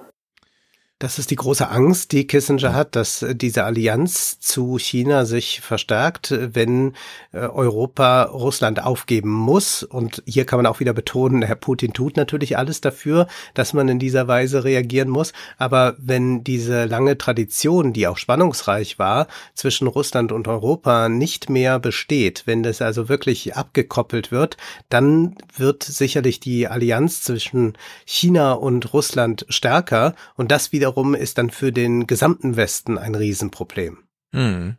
Das 1.03 1.19
ist 1.19 1.31
die 1.31 1.35
große 1.35 1.69
Angst, 1.69 2.13
die 2.13 2.27
Kissinger 2.27 2.73
hat, 2.73 2.95
dass 2.95 3.25
diese 3.33 3.65
Allianz 3.65 4.39
zu 4.39 4.77
China 4.79 5.25
sich 5.25 5.59
verstärkt, 5.59 6.33
wenn 6.33 6.93
äh, 7.33 7.39
Europa 7.39 8.23
Russland 8.23 8.81
aufgeben 8.81 9.29
muss. 9.29 9.83
Und 9.83 10.23
hier 10.25 10.45
kann 10.45 10.59
man 10.59 10.65
auch 10.65 10.79
wieder 10.79 10.93
betonen, 10.93 11.41
Herr 11.41 11.57
Putin 11.57 11.91
tut 11.91 12.15
natürlich 12.15 12.57
alles 12.57 12.79
dafür, 12.79 13.27
dass 13.53 13.73
man 13.73 13.89
in 13.89 13.99
dieser 13.99 14.29
Weise 14.29 14.63
reagieren 14.63 15.09
muss. 15.09 15.33
Aber 15.57 15.97
wenn 15.97 16.45
diese 16.45 16.85
lange 16.85 17.17
Tradition, 17.17 17.91
die 17.91 18.07
auch 18.07 18.15
spannungsreich 18.15 18.97
war, 18.97 19.27
zwischen 19.55 19.87
Russland 19.87 20.31
und 20.31 20.47
Europa 20.47 21.09
nicht 21.09 21.49
mehr 21.49 21.79
besteht, 21.79 22.43
wenn 22.45 22.63
das 22.63 22.81
also 22.81 23.09
wirklich 23.09 23.57
abgekoppelt 23.57 24.31
wird, 24.31 24.55
dann 24.87 25.35
wird 25.57 25.83
sicherlich 25.83 26.39
die 26.39 26.69
Allianz 26.69 27.23
zwischen 27.23 27.73
China 28.05 28.53
und 28.53 28.93
Russland 28.93 29.45
stärker 29.49 30.15
und 30.37 30.49
das 30.49 30.71
wieder 30.71 30.92
wiederum 30.93 31.15
ist 31.15 31.37
dann 31.37 31.49
für 31.49 31.71
den 31.71 32.05
gesamten 32.05 32.55
Westen 32.55 32.97
ein 32.97 33.15
Riesenproblem. 33.15 33.97
Hm. 34.31 34.75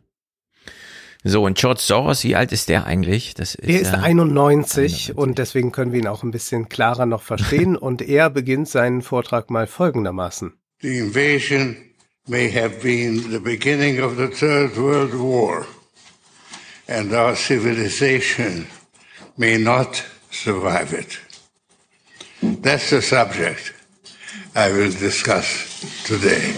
So, 1.27 1.43
und 1.43 1.57
George 1.57 1.81
Soros, 1.81 2.23
wie 2.23 2.35
alt 2.35 2.51
ist 2.51 2.69
der 2.69 2.85
eigentlich? 2.85 3.33
Das 3.33 3.55
ist 3.55 3.67
der 3.67 3.81
ist 3.81 3.93
91, 3.93 5.09
91, 5.09 5.17
und 5.17 5.39
deswegen 5.39 5.71
können 5.71 5.91
wir 5.91 5.99
ihn 5.99 6.07
auch 6.07 6.23
ein 6.23 6.31
bisschen 6.31 6.69
klarer 6.69 7.05
noch 7.05 7.23
verstehen. 7.23 7.75
und 7.87 8.01
er 8.01 8.29
beginnt 8.29 8.69
seinen 8.69 9.01
Vortrag 9.01 9.49
mal 9.49 9.67
folgendermaßen. 9.67 10.53
The 10.81 10.99
invasion 10.99 11.75
may 12.27 12.49
have 12.51 12.81
been 12.81 13.31
the 13.31 13.39
beginning 13.39 14.01
of 14.01 14.17
the 14.17 14.27
Third 14.27 14.77
World 14.77 15.13
War, 15.13 15.65
and 16.87 17.11
our 17.11 17.35
civilization 17.35 18.67
may 19.35 19.57
not 19.57 20.03
survive 20.31 20.93
it. 20.93 21.19
That's 22.61 22.91
the 22.91 23.01
subject. 23.01 23.73
I 24.57 24.71
will 24.73 24.89
discuss 24.89 25.83
today. 26.07 26.55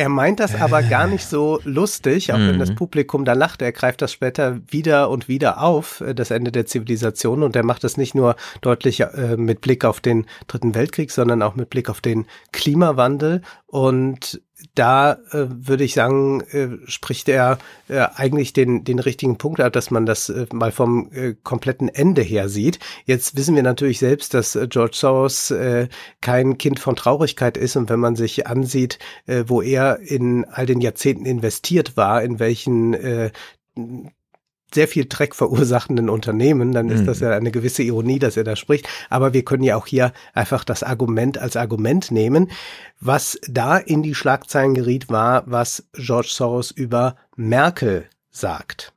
Er 0.00 0.08
meint 0.08 0.38
das 0.38 0.54
aber 0.54 0.84
gar 0.84 1.08
nicht 1.08 1.26
so 1.26 1.60
lustig, 1.64 2.32
auch 2.32 2.38
wenn 2.38 2.60
das 2.60 2.70
mhm. 2.70 2.76
Publikum 2.76 3.24
da 3.24 3.32
lacht. 3.32 3.60
Er 3.60 3.72
greift 3.72 4.00
das 4.02 4.12
später 4.12 4.60
wieder 4.68 5.10
und 5.10 5.26
wieder 5.26 5.60
auf, 5.60 6.00
äh, 6.00 6.14
das 6.14 6.30
Ende 6.30 6.52
der 6.52 6.64
Zivilisation. 6.64 7.42
Und 7.42 7.56
er 7.56 7.64
macht 7.64 7.82
das 7.82 7.96
nicht 7.96 8.14
nur 8.14 8.36
deutlich 8.60 9.00
äh, 9.00 9.36
mit 9.36 9.60
Blick 9.62 9.84
auf 9.84 10.00
den 10.00 10.26
Dritten 10.46 10.76
Weltkrieg, 10.76 11.10
sondern 11.10 11.42
auch 11.42 11.56
mit 11.56 11.70
Blick 11.70 11.90
auf 11.90 12.00
den 12.00 12.26
Klimawandel. 12.52 13.42
Und 13.70 14.42
da 14.74 15.12
äh, 15.30 15.46
würde 15.48 15.84
ich 15.84 15.94
sagen, 15.94 16.40
äh, 16.50 16.70
spricht 16.86 17.28
er 17.28 17.58
äh, 17.86 18.04
eigentlich 18.16 18.52
den, 18.52 18.82
den 18.82 18.98
richtigen 18.98 19.38
Punkt 19.38 19.60
ab, 19.60 19.72
dass 19.72 19.92
man 19.92 20.06
das 20.06 20.28
äh, 20.28 20.46
mal 20.52 20.72
vom 20.72 21.12
äh, 21.12 21.36
kompletten 21.40 21.88
Ende 21.88 22.22
her 22.22 22.48
sieht. 22.48 22.80
Jetzt 23.04 23.36
wissen 23.36 23.54
wir 23.54 23.62
natürlich 23.62 24.00
selbst, 24.00 24.34
dass 24.34 24.56
äh, 24.56 24.66
George 24.68 24.96
Soros 24.96 25.52
äh, 25.52 25.86
kein 26.20 26.58
Kind 26.58 26.80
von 26.80 26.96
Traurigkeit 26.96 27.56
ist 27.56 27.76
und 27.76 27.90
wenn 27.90 28.00
man 28.00 28.16
sich 28.16 28.48
ansieht, 28.48 28.98
äh, 29.26 29.44
wo 29.46 29.62
er 29.62 30.00
in 30.00 30.44
all 30.46 30.66
den 30.66 30.80
Jahrzehnten 30.80 31.24
investiert 31.24 31.96
war, 31.96 32.24
in 32.24 32.40
welchen 32.40 32.94
äh, 32.94 33.30
sehr 34.74 34.88
viel 34.88 35.06
Dreck 35.08 35.34
verursachenden 35.34 36.08
Unternehmen, 36.08 36.72
dann 36.72 36.88
ist 36.88 37.02
mhm. 37.02 37.06
das 37.06 37.20
ja 37.20 37.30
eine 37.30 37.50
gewisse 37.50 37.82
Ironie, 37.82 38.18
dass 38.18 38.36
er 38.36 38.44
da 38.44 38.56
spricht. 38.56 38.88
Aber 39.08 39.32
wir 39.32 39.44
können 39.44 39.62
ja 39.62 39.76
auch 39.76 39.86
hier 39.86 40.12
einfach 40.34 40.64
das 40.64 40.82
Argument 40.82 41.38
als 41.38 41.56
Argument 41.56 42.10
nehmen. 42.10 42.50
Was 43.00 43.38
da 43.48 43.78
in 43.78 44.02
die 44.02 44.14
Schlagzeilen 44.14 44.74
geriet, 44.74 45.08
war, 45.08 45.44
was 45.46 45.84
George 45.94 46.28
Soros 46.30 46.70
über 46.70 47.16
Merkel 47.36 48.06
sagt. 48.30 48.92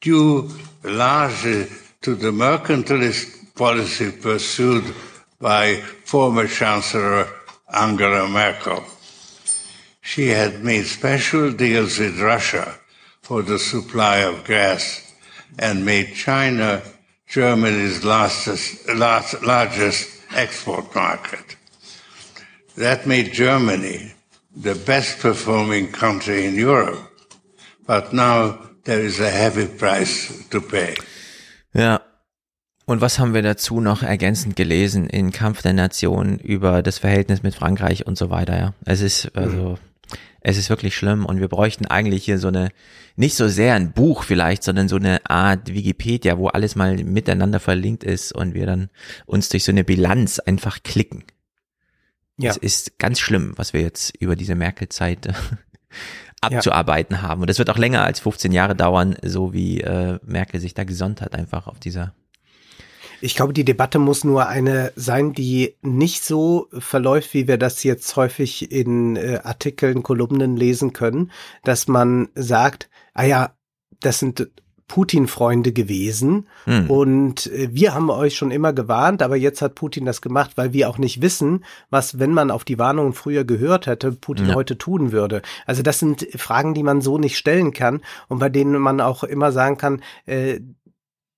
Due 0.00 0.48
largely 0.82 1.66
to 2.02 2.14
the 2.14 2.30
mercantilist 2.30 3.54
policy 3.54 4.12
pursued 4.12 4.84
by 5.40 5.82
former 6.04 6.46
Chancellor 6.46 7.26
Angela 7.68 8.28
Merkel. 8.28 8.82
She 10.02 10.28
had 10.28 10.62
made 10.62 10.84
special 10.84 11.50
deals 11.50 11.98
with 11.98 12.20
Russia 12.20 12.78
for 13.22 13.42
the 13.42 13.58
supply 13.58 14.18
of 14.18 14.44
gas 14.44 15.05
and 15.58 15.84
made 15.84 16.14
China 16.14 16.82
Germany's 17.26 18.04
largest, 18.04 18.88
largest 18.88 20.08
export 20.34 20.94
market. 20.94 21.56
That 22.76 23.06
made 23.06 23.32
Germany 23.32 24.12
the 24.54 24.74
best 24.74 25.20
performing 25.20 25.92
country 25.92 26.46
in 26.46 26.54
Europe. 26.54 27.00
But 27.86 28.12
now 28.12 28.58
there 28.84 29.00
is 29.00 29.20
a 29.20 29.30
heavy 29.30 29.66
price 29.66 30.44
to 30.50 30.60
pay. 30.60 30.94
Ja. 31.74 32.00
Und 32.88 33.00
was 33.00 33.18
haben 33.18 33.34
wir 33.34 33.42
dazu 33.42 33.80
noch 33.80 34.04
ergänzend 34.04 34.54
gelesen 34.54 35.08
in 35.08 35.32
Kampf 35.32 35.62
der 35.62 35.72
Nationen 35.72 36.38
über 36.38 36.84
das 36.84 36.98
Verhältnis 36.98 37.42
mit 37.42 37.56
Frankreich 37.56 38.06
und 38.06 38.16
so 38.16 38.30
weiter, 38.30 38.56
ja? 38.56 38.74
Es 38.84 39.00
ist 39.00 39.34
also, 39.34 39.76
Es 40.48 40.58
ist 40.58 40.70
wirklich 40.70 40.94
schlimm 40.94 41.26
und 41.26 41.40
wir 41.40 41.48
bräuchten 41.48 41.86
eigentlich 41.86 42.24
hier 42.24 42.38
so 42.38 42.46
eine, 42.46 42.68
nicht 43.16 43.34
so 43.34 43.48
sehr 43.48 43.74
ein 43.74 43.90
Buch 43.90 44.22
vielleicht, 44.22 44.62
sondern 44.62 44.86
so 44.86 44.94
eine 44.94 45.28
Art 45.28 45.74
Wikipedia, 45.74 46.38
wo 46.38 46.46
alles 46.46 46.76
mal 46.76 46.94
miteinander 47.02 47.58
verlinkt 47.58 48.04
ist 48.04 48.30
und 48.30 48.54
wir 48.54 48.64
dann 48.64 48.88
uns 49.26 49.48
durch 49.48 49.64
so 49.64 49.72
eine 49.72 49.82
Bilanz 49.82 50.38
einfach 50.38 50.84
klicken. 50.84 51.24
Ja. 52.38 52.52
Es 52.52 52.58
ist 52.58 53.00
ganz 53.00 53.18
schlimm, 53.18 53.54
was 53.56 53.72
wir 53.72 53.80
jetzt 53.80 54.16
über 54.18 54.36
diese 54.36 54.54
Merkel-Zeit 54.54 55.26
äh, 55.26 55.32
abzuarbeiten 56.40 57.22
haben. 57.22 57.40
Und 57.40 57.50
das 57.50 57.58
wird 57.58 57.68
auch 57.68 57.78
länger 57.78 58.04
als 58.04 58.20
15 58.20 58.52
Jahre 58.52 58.76
dauern, 58.76 59.16
so 59.22 59.52
wie 59.52 59.80
äh, 59.80 60.20
Merkel 60.24 60.60
sich 60.60 60.74
da 60.74 60.84
gesonnt 60.84 61.22
hat, 61.22 61.34
einfach 61.34 61.66
auf 61.66 61.80
dieser 61.80 62.14
Ich 63.20 63.34
glaube, 63.34 63.52
die 63.52 63.64
Debatte 63.64 63.98
muss 63.98 64.24
nur 64.24 64.46
eine 64.48 64.92
sein, 64.96 65.32
die 65.32 65.74
nicht 65.82 66.24
so 66.24 66.68
verläuft, 66.78 67.34
wie 67.34 67.48
wir 67.48 67.58
das 67.58 67.82
jetzt 67.82 68.14
häufig 68.16 68.70
in 68.70 69.16
äh, 69.16 69.40
Artikeln, 69.42 70.02
Kolumnen 70.02 70.56
lesen 70.56 70.92
können, 70.92 71.30
dass 71.64 71.88
man 71.88 72.28
sagt, 72.34 72.88
ah 73.14 73.24
ja, 73.24 73.54
das 74.00 74.18
sind 74.18 74.48
Putin-Freunde 74.88 75.72
gewesen 75.72 76.46
Hm. 76.64 76.88
und 76.88 77.46
äh, 77.48 77.68
wir 77.72 77.92
haben 77.92 78.08
euch 78.08 78.36
schon 78.36 78.52
immer 78.52 78.72
gewarnt, 78.72 79.20
aber 79.20 79.34
jetzt 79.34 79.60
hat 79.60 79.74
Putin 79.74 80.04
das 80.04 80.20
gemacht, 80.20 80.52
weil 80.54 80.72
wir 80.72 80.88
auch 80.88 80.98
nicht 80.98 81.20
wissen, 81.22 81.64
was, 81.90 82.20
wenn 82.20 82.32
man 82.32 82.52
auf 82.52 82.62
die 82.64 82.78
Warnungen 82.78 83.12
früher 83.12 83.44
gehört 83.44 83.86
hätte, 83.88 84.12
Putin 84.12 84.48
Ja. 84.50 84.54
heute 84.54 84.78
tun 84.78 85.10
würde. 85.10 85.42
Also 85.66 85.82
das 85.82 85.98
sind 85.98 86.28
Fragen, 86.36 86.72
die 86.74 86.84
man 86.84 87.00
so 87.00 87.18
nicht 87.18 87.36
stellen 87.36 87.72
kann 87.72 88.00
und 88.28 88.38
bei 88.38 88.48
denen 88.48 88.80
man 88.80 89.00
auch 89.00 89.24
immer 89.24 89.50
sagen 89.50 89.76
kann, 89.76 90.02
äh, 90.26 90.60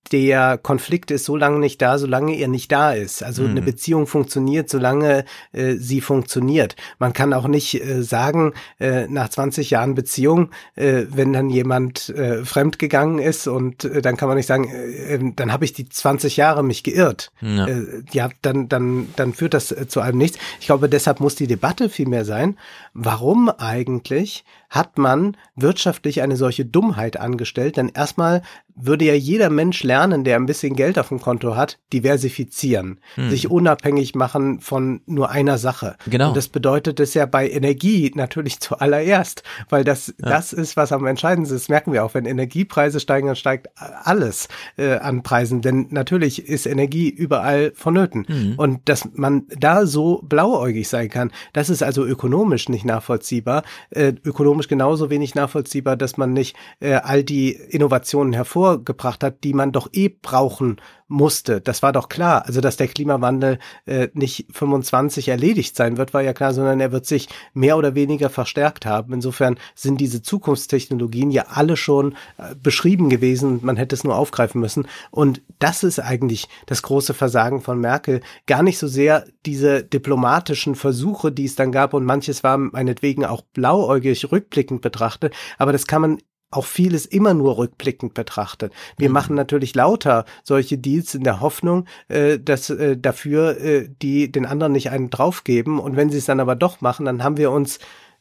der 0.08 0.58
Konflikt 0.58 1.10
ist 1.10 1.24
so 1.24 1.36
lange 1.36 1.58
nicht 1.58 1.80
da, 1.82 1.98
solange 1.98 2.34
er 2.36 2.48
nicht 2.48 2.70
da 2.72 2.92
ist. 2.92 3.22
Also 3.22 3.42
Mhm. 3.42 3.50
eine 3.50 3.62
Beziehung 3.62 4.06
funktioniert, 4.06 4.68
solange 4.68 5.24
äh, 5.52 5.74
sie 5.74 6.00
funktioniert. 6.00 6.76
Man 6.98 7.12
kann 7.12 7.32
auch 7.32 7.48
nicht 7.48 7.74
äh, 7.84 8.02
sagen, 8.02 8.52
äh, 8.80 9.06
nach 9.08 9.28
20 9.28 9.70
Jahren 9.70 9.94
Beziehung, 9.94 10.50
äh, 10.76 11.04
wenn 11.10 11.32
dann 11.32 11.50
jemand 11.50 12.08
äh, 12.10 12.44
fremdgegangen 12.44 13.18
ist 13.18 13.46
und 13.46 13.84
äh, 13.84 14.02
dann 14.02 14.16
kann 14.16 14.28
man 14.28 14.36
nicht 14.36 14.46
sagen, 14.46 14.68
äh, 14.68 15.14
äh, 15.14 15.32
dann 15.36 15.52
habe 15.52 15.64
ich 15.64 15.72
die 15.72 15.88
20 15.88 16.36
Jahre 16.36 16.62
mich 16.62 16.82
geirrt. 16.82 17.30
Ja. 17.40 17.66
Äh, 17.66 18.02
ja, 18.12 18.28
dann, 18.42 18.68
dann, 18.68 19.08
dann 19.16 19.32
führt 19.34 19.54
das 19.54 19.72
äh, 19.72 19.86
zu 19.88 20.00
einem 20.00 20.18
nichts. 20.18 20.38
Ich 20.60 20.66
glaube, 20.66 20.88
deshalb 20.88 21.20
muss 21.20 21.34
die 21.34 21.46
Debatte 21.46 21.88
vielmehr 21.88 22.24
sein, 22.24 22.56
warum 22.94 23.48
eigentlich 23.48 24.44
hat 24.68 24.98
man 24.98 25.36
wirtschaftlich 25.56 26.22
eine 26.22 26.36
solche 26.36 26.64
Dummheit 26.64 27.18
angestellt? 27.18 27.76
Denn 27.76 27.88
erstmal 27.88 28.42
würde 28.80 29.04
ja 29.04 29.14
jeder 29.14 29.50
Mensch 29.50 29.82
lernen, 29.82 30.24
der 30.24 30.36
ein 30.36 30.46
bisschen 30.46 30.76
Geld 30.76 30.98
auf 30.98 31.08
dem 31.08 31.20
Konto 31.20 31.56
hat, 31.56 31.78
diversifizieren, 31.92 33.00
Hm. 33.14 33.30
sich 33.30 33.50
unabhängig 33.50 34.14
machen 34.14 34.60
von 34.60 35.00
nur 35.06 35.30
einer 35.30 35.58
Sache. 35.58 35.96
Genau. 36.08 36.28
Und 36.28 36.36
das 36.36 36.48
bedeutet 36.48 37.00
es 37.00 37.14
ja 37.14 37.26
bei 37.26 37.48
Energie 37.48 38.12
natürlich 38.14 38.60
zuallererst, 38.60 39.42
weil 39.68 39.84
das, 39.84 40.14
das 40.18 40.52
ist, 40.52 40.76
was 40.76 40.92
am 40.92 41.06
entscheidendsten 41.06 41.56
ist. 41.56 41.64
Das 41.64 41.68
merken 41.68 41.92
wir 41.92 42.04
auch, 42.04 42.14
wenn 42.14 42.24
Energiepreise 42.24 43.00
steigen, 43.00 43.26
dann 43.26 43.36
steigt 43.36 43.68
alles 43.76 44.48
äh, 44.76 44.96
an 44.98 45.22
Preisen. 45.22 45.60
Denn 45.60 45.86
natürlich 45.90 46.46
ist 46.48 46.66
Energie 46.66 47.08
überall 47.08 47.72
vonnöten. 47.74 48.26
Mhm. 48.28 48.54
Und 48.56 48.88
dass 48.88 49.08
man 49.14 49.46
da 49.48 49.86
so 49.86 50.20
blauäugig 50.22 50.88
sein 50.88 51.08
kann, 51.08 51.32
das 51.52 51.70
ist 51.70 51.82
also 51.82 52.04
ökonomisch 52.04 52.68
nicht 52.68 52.84
nachvollziehbar. 52.84 53.62
Äh, 53.90 54.12
ökonomisch 54.24 54.57
genauso 54.66 55.10
wenig 55.10 55.36
nachvollziehbar, 55.36 55.96
dass 55.96 56.16
man 56.16 56.32
nicht 56.32 56.56
äh, 56.80 56.94
all 56.94 57.22
die 57.22 57.52
Innovationen 57.52 58.32
hervorgebracht 58.32 59.22
hat, 59.22 59.44
die 59.44 59.52
man 59.52 59.70
doch 59.70 59.88
eh 59.92 60.08
brauchen 60.08 60.80
musste. 61.08 61.60
Das 61.62 61.82
war 61.82 61.92
doch 61.92 62.08
klar. 62.08 62.44
Also, 62.46 62.60
dass 62.60 62.76
der 62.76 62.88
Klimawandel 62.88 63.58
äh, 63.86 64.08
nicht 64.12 64.46
25 64.52 65.28
erledigt 65.28 65.74
sein 65.74 65.96
wird, 65.96 66.12
war 66.14 66.22
ja 66.22 66.34
klar, 66.34 66.52
sondern 66.52 66.80
er 66.80 66.92
wird 66.92 67.06
sich 67.06 67.28
mehr 67.54 67.78
oder 67.78 67.94
weniger 67.94 68.28
verstärkt 68.30 68.84
haben. 68.86 69.14
Insofern 69.14 69.58
sind 69.74 70.00
diese 70.00 70.22
Zukunftstechnologien 70.22 71.30
ja 71.30 71.46
alle 71.48 71.76
schon 71.76 72.12
äh, 72.36 72.54
beschrieben 72.54 73.08
gewesen. 73.08 73.60
Man 73.62 73.76
hätte 73.76 73.94
es 73.94 74.04
nur 74.04 74.16
aufgreifen 74.16 74.60
müssen. 74.60 74.86
Und 75.10 75.40
das 75.58 75.82
ist 75.82 75.98
eigentlich 75.98 76.46
das 76.66 76.82
große 76.82 77.14
Versagen 77.14 77.62
von 77.62 77.80
Merkel. 77.80 78.20
Gar 78.46 78.62
nicht 78.62 78.78
so 78.78 78.86
sehr 78.86 79.24
diese 79.46 79.82
diplomatischen 79.82 80.74
Versuche, 80.74 81.32
die 81.32 81.46
es 81.46 81.56
dann 81.56 81.72
gab. 81.72 81.94
Und 81.94 82.04
manches 82.04 82.44
war 82.44 82.58
meinetwegen 82.58 83.24
auch 83.24 83.42
blauäugig 83.42 84.30
rückblickend 84.30 84.82
betrachtet. 84.82 85.34
Aber 85.56 85.72
das 85.72 85.86
kann 85.86 86.02
man 86.02 86.18
auch 86.50 86.64
vieles 86.64 87.04
immer 87.06 87.34
nur 87.34 87.58
rückblickend 87.58 88.14
betrachtet. 88.14 88.72
Wir 88.96 89.10
machen 89.10 89.36
natürlich 89.36 89.74
lauter 89.74 90.24
solche 90.42 90.78
Deals 90.78 91.14
in 91.14 91.24
der 91.24 91.40
Hoffnung, 91.40 91.86
äh, 92.08 92.38
dass 92.38 92.70
äh, 92.70 92.96
dafür 92.96 93.60
äh, 93.60 93.88
die 94.00 94.32
den 94.32 94.46
anderen 94.46 94.72
nicht 94.72 94.90
einen 94.90 95.10
draufgeben. 95.10 95.78
Und 95.78 95.96
wenn 95.96 96.10
sie 96.10 96.18
es 96.18 96.26
dann 96.26 96.40
aber 96.40 96.56
doch 96.56 96.80
machen, 96.80 97.06
dann 97.06 97.22
haben 97.22 97.36
wir 97.36 97.50
uns 97.50 97.78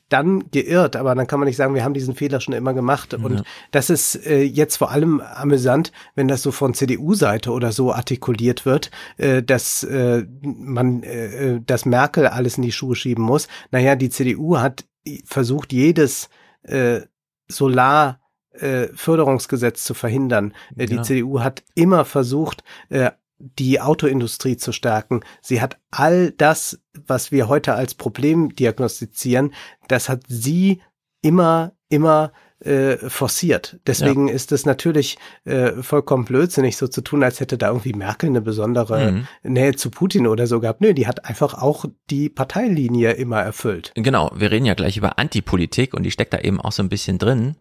dann 0.10 0.49
geirrt, 0.52 0.95
aber 0.95 1.16
dann 1.16 1.28
kann 1.28 1.40
man 1.40 1.48
nicht 1.48 1.58
sagen, 1.58 1.74
wir 1.74 1.84
haben 1.84 1.94
diesen 1.94 2.16
Fehler 2.16 2.40
schon 2.40 2.54
immer 2.54 2.74
gemacht. 2.74 3.14
Und 3.14 3.44
das 3.72 3.90
ist 3.90 4.16
äh, 4.26 4.41
jetzt 4.41 4.78
vor 4.78 4.91
allem 4.91 5.20
amüsant, 5.20 5.91
wenn 6.16 6.30
das 6.30 6.41
so 6.41 6.52
von 6.52 6.74
CDU-Seite 6.74 7.52
oder 7.52 7.72
so 7.72 7.91
artikuliert 7.91 8.66
wird, 8.66 8.90
äh, 9.18 9.44
dass 9.44 9.84
äh, 9.84 10.26
man, 10.41 11.04
äh, 11.04 11.56
äh, 11.56 11.62
dass 11.66 11.86
Merkel 11.86 12.28
alles 12.28 12.58
in 12.58 12.64
die 12.64 12.72
Schuhe 12.72 12.95
schieben 12.95 13.24
muss. 13.24 13.48
Naja, 13.72 13.95
die 13.95 14.10
CDU 14.10 14.58
hat 14.58 14.86
versucht, 15.26 15.74
jedes 15.74 16.30
äh, 16.64 17.02
Solar 17.48 18.19
äh, 18.52 18.88
Förderungsgesetz 18.94 19.84
zu 19.84 19.94
verhindern. 19.94 20.53
Äh, 20.76 20.86
Genau. 20.88 21.02
Die 21.02 21.07
CDU 21.07 21.40
hat 21.41 21.64
immer 21.76 22.06
versucht, 22.06 22.64
äh, 22.90 23.11
die 23.40 23.80
Autoindustrie 23.80 24.57
zu 24.57 24.72
stärken. 24.72 25.22
Sie 25.41 25.61
hat 25.61 25.80
all 25.91 26.32
das, 26.32 26.80
was 27.06 27.32
wir 27.32 27.48
heute 27.48 27.76
als 27.76 27.94
Problem 27.94 28.56
diagnostizieren, 28.56 29.53
das 29.88 30.10
hat 30.10 30.24
sie 30.28 30.82
immer, 31.22 31.74
immer 31.90 32.32
äh, 32.60 32.98
forciert. 32.98 33.80
Deswegen 33.86 34.28
ist 34.30 34.52
es 34.52 34.66
natürlich 34.66 35.18
äh, 35.46 35.74
vollkommen 35.84 36.26
blödsinnig, 36.26 36.76
so 36.78 36.88
zu 36.88 37.02
tun, 37.02 37.24
als 37.24 37.40
hätte 37.40 37.58
da 37.58 37.68
irgendwie 37.68 37.94
Merkel 37.94 38.30
eine 38.30 38.42
besondere 38.42 39.12
Mhm. 39.12 39.28
Nähe 39.44 39.76
zu 39.76 39.92
Putin 39.92 40.26
oder 40.28 40.48
so 40.48 40.60
gehabt. 40.60 40.82
Nö, 40.82 40.94
die 40.94 41.06
hat 41.08 41.26
einfach 41.26 41.54
auch 41.54 41.86
die 42.10 42.30
Parteilinie 42.30 43.12
immer 43.12 43.42
erfüllt. 43.42 43.92
Genau, 43.96 44.32
wir 44.36 44.50
reden 44.52 44.66
ja 44.66 44.74
gleich 44.74 44.98
über 44.98 45.20
Antipolitik 45.20 45.94
und 45.94 46.04
die 46.04 46.12
steckt 46.12 46.34
da 46.34 46.40
eben 46.40 46.60
auch 46.60 46.72
so 46.72 46.82
ein 46.82 46.90
bisschen 46.90 47.20
drin. 47.20 47.56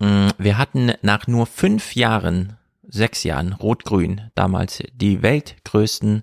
Mm, 0.00 0.28
Wir 0.38 0.58
hatten 0.58 0.92
nach 1.02 1.26
nur 1.26 1.46
fünf 1.46 1.94
Jahren, 1.96 2.58
sechs 2.86 3.24
Jahren, 3.24 3.54
Rot-Grün, 3.54 4.30
damals 4.34 4.82
die 4.92 5.22
weltgrößten, 5.22 6.22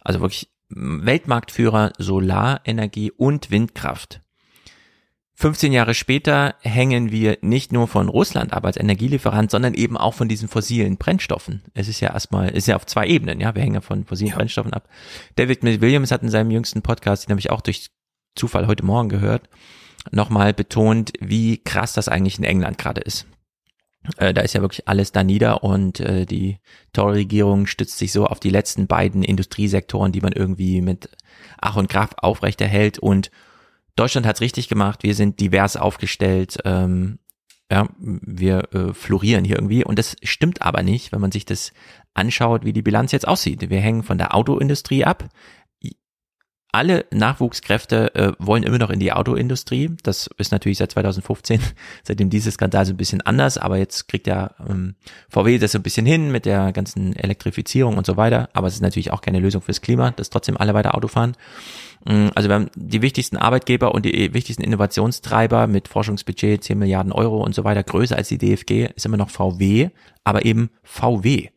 also 0.00 0.20
wirklich 0.20 0.50
mm, 0.70 1.06
Weltmarktführer 1.06 1.92
Solarenergie 1.98 3.12
und 3.12 3.50
Windkraft. 3.52 4.20
15 5.34 5.72
Jahre 5.72 5.94
später 5.94 6.54
hängen 6.60 7.10
wir 7.10 7.38
nicht 7.40 7.72
nur 7.72 7.88
von 7.88 8.08
Russland 8.08 8.52
ab 8.52 8.64
als 8.64 8.76
Energielieferant, 8.76 9.50
sondern 9.50 9.74
eben 9.74 9.96
auch 9.96 10.14
von 10.14 10.28
diesen 10.28 10.48
fossilen 10.48 10.98
Brennstoffen. 10.98 11.62
Es 11.74 11.88
ist 11.88 12.00
ja 12.00 12.12
erstmal, 12.12 12.50
es 12.50 12.58
ist 12.58 12.68
ja 12.68 12.76
auf 12.76 12.86
zwei 12.86 13.06
Ebenen, 13.06 13.40
ja, 13.40 13.54
wir 13.54 13.62
hängen 13.62 13.74
ja 13.74 13.80
von 13.80 14.04
fossilen 14.04 14.34
Brennstoffen 14.34 14.72
ab. 14.72 14.88
David 15.36 15.62
Williams 15.62 16.10
hat 16.10 16.22
in 16.22 16.28
seinem 16.28 16.50
jüngsten 16.50 16.82
Podcast, 16.82 17.26
den 17.26 17.30
habe 17.30 17.40
ich 17.40 17.50
auch 17.50 17.62
durch 17.62 17.90
Zufall 18.34 18.66
heute 18.66 18.84
Morgen 18.84 19.08
gehört, 19.08 19.48
nochmal 20.10 20.52
betont, 20.52 21.12
wie 21.20 21.58
krass 21.58 21.92
das 21.92 22.08
eigentlich 22.08 22.38
in 22.38 22.44
England 22.44 22.78
gerade 22.78 23.00
ist. 23.00 23.26
Äh, 24.16 24.34
da 24.34 24.42
ist 24.42 24.52
ja 24.52 24.60
wirklich 24.60 24.88
alles 24.88 25.12
da 25.12 25.22
nieder 25.22 25.62
und 25.62 26.00
äh, 26.00 26.26
die 26.26 26.58
Tory-Regierung 26.92 27.66
stützt 27.66 27.98
sich 27.98 28.12
so 28.12 28.26
auf 28.26 28.40
die 28.40 28.50
letzten 28.50 28.86
beiden 28.86 29.22
Industriesektoren, 29.22 30.12
die 30.12 30.20
man 30.20 30.32
irgendwie 30.32 30.80
mit 30.80 31.08
Ach 31.60 31.76
und 31.76 31.88
Krach 31.88 32.10
aufrechterhält 32.16 32.98
und 32.98 33.30
Deutschland 33.96 34.26
hat's 34.26 34.40
richtig 34.40 34.68
gemacht, 34.68 35.02
wir 35.02 35.14
sind 35.14 35.40
divers 35.40 35.76
aufgestellt, 35.76 36.58
ähm, 36.64 37.18
ja, 37.70 37.88
wir 37.98 38.68
äh, 38.74 38.92
florieren 38.92 39.44
hier 39.44 39.56
irgendwie 39.56 39.84
und 39.84 39.98
das 39.98 40.16
stimmt 40.22 40.62
aber 40.62 40.82
nicht, 40.82 41.12
wenn 41.12 41.20
man 41.20 41.32
sich 41.32 41.44
das 41.44 41.72
anschaut, 42.14 42.64
wie 42.64 42.72
die 42.72 42.82
Bilanz 42.82 43.12
jetzt 43.12 43.26
aussieht. 43.26 43.70
Wir 43.70 43.80
hängen 43.80 44.02
von 44.02 44.18
der 44.18 44.34
Autoindustrie 44.34 45.04
ab. 45.04 45.28
Alle 46.74 47.04
Nachwuchskräfte 47.10 48.14
äh, 48.14 48.32
wollen 48.38 48.62
immer 48.62 48.78
noch 48.78 48.88
in 48.88 48.98
die 48.98 49.12
Autoindustrie. 49.12 49.90
Das 50.02 50.30
ist 50.38 50.52
natürlich 50.52 50.78
seit 50.78 50.90
2015, 50.92 51.60
seitdem 52.02 52.30
dieses 52.30 52.54
Skandal 52.54 52.86
so 52.86 52.94
ein 52.94 52.96
bisschen 52.96 53.20
anders, 53.20 53.58
aber 53.58 53.76
jetzt 53.76 54.08
kriegt 54.08 54.26
ja 54.26 54.52
ähm, 54.66 54.94
VW 55.28 55.58
das 55.58 55.72
so 55.72 55.78
ein 55.78 55.82
bisschen 55.82 56.06
hin 56.06 56.32
mit 56.32 56.46
der 56.46 56.72
ganzen 56.72 57.14
Elektrifizierung 57.14 57.98
und 57.98 58.06
so 58.06 58.16
weiter. 58.16 58.48
Aber 58.54 58.68
es 58.68 58.74
ist 58.74 58.80
natürlich 58.80 59.10
auch 59.10 59.20
keine 59.20 59.38
Lösung 59.38 59.60
fürs 59.60 59.82
Klima, 59.82 60.12
dass 60.12 60.30
trotzdem 60.30 60.56
alle 60.56 60.72
weiter 60.72 60.94
Auto 60.94 61.08
fahren. 61.08 61.36
Mm, 62.06 62.28
Also 62.34 62.48
wir 62.48 62.54
haben 62.54 62.70
die 62.74 63.02
wichtigsten 63.02 63.36
Arbeitgeber 63.36 63.94
und 63.94 64.06
die 64.06 64.32
wichtigsten 64.32 64.64
Innovationstreiber 64.64 65.66
mit 65.66 65.88
Forschungsbudget 65.88 66.64
10 66.64 66.78
Milliarden 66.78 67.12
Euro 67.12 67.44
und 67.44 67.54
so 67.54 67.64
weiter. 67.64 67.82
Größer 67.82 68.16
als 68.16 68.28
die 68.28 68.38
DFG 68.38 68.88
ist 68.96 69.04
immer 69.04 69.18
noch 69.18 69.28
VW, 69.28 69.90
aber 70.24 70.46
eben 70.46 70.70
VW. 70.84 71.50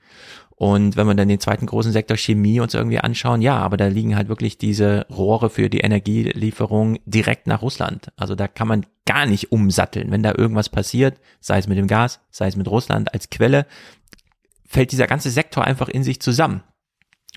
Und 0.58 0.96
wenn 0.96 1.06
man 1.06 1.18
dann 1.18 1.28
den 1.28 1.42
zweiten 1.42 1.66
großen 1.66 1.92
Sektor 1.92 2.16
Chemie 2.16 2.62
uns 2.62 2.74
irgendwie 2.74 3.00
anschauen, 3.00 3.42
ja, 3.42 3.58
aber 3.58 3.76
da 3.76 3.88
liegen 3.88 4.16
halt 4.16 4.30
wirklich 4.30 4.58
diese 4.58 5.06
Rohre 5.10 5.50
für 5.50 5.70
die 5.70 5.82
Energielieferung 5.82 7.00
direkt 7.06 7.46
nach 7.46 7.62
Russland. 7.62 8.12
Also 8.16 8.36
da 8.36 8.48
kann 8.48 8.70
man 8.70 8.86
gar 9.06 9.26
nicht 9.26 9.52
umsatteln. 9.52 10.12
Wenn 10.12 10.24
da 10.24 10.34
irgendwas 10.36 10.70
passiert, 10.70 11.20
sei 11.42 11.58
es 11.58 11.68
mit 11.68 11.78
dem 11.78 11.88
Gas, 11.88 12.22
sei 12.32 12.48
es 12.48 12.56
mit 12.56 12.70
Russland 12.70 13.14
als 13.14 13.30
Quelle, 13.30 13.66
fällt 14.66 14.94
dieser 14.94 15.08
ganze 15.08 15.30
Sektor 15.30 15.66
einfach 15.66 15.90
in 15.90 16.04
sich 16.04 16.22
zusammen. 16.22 16.64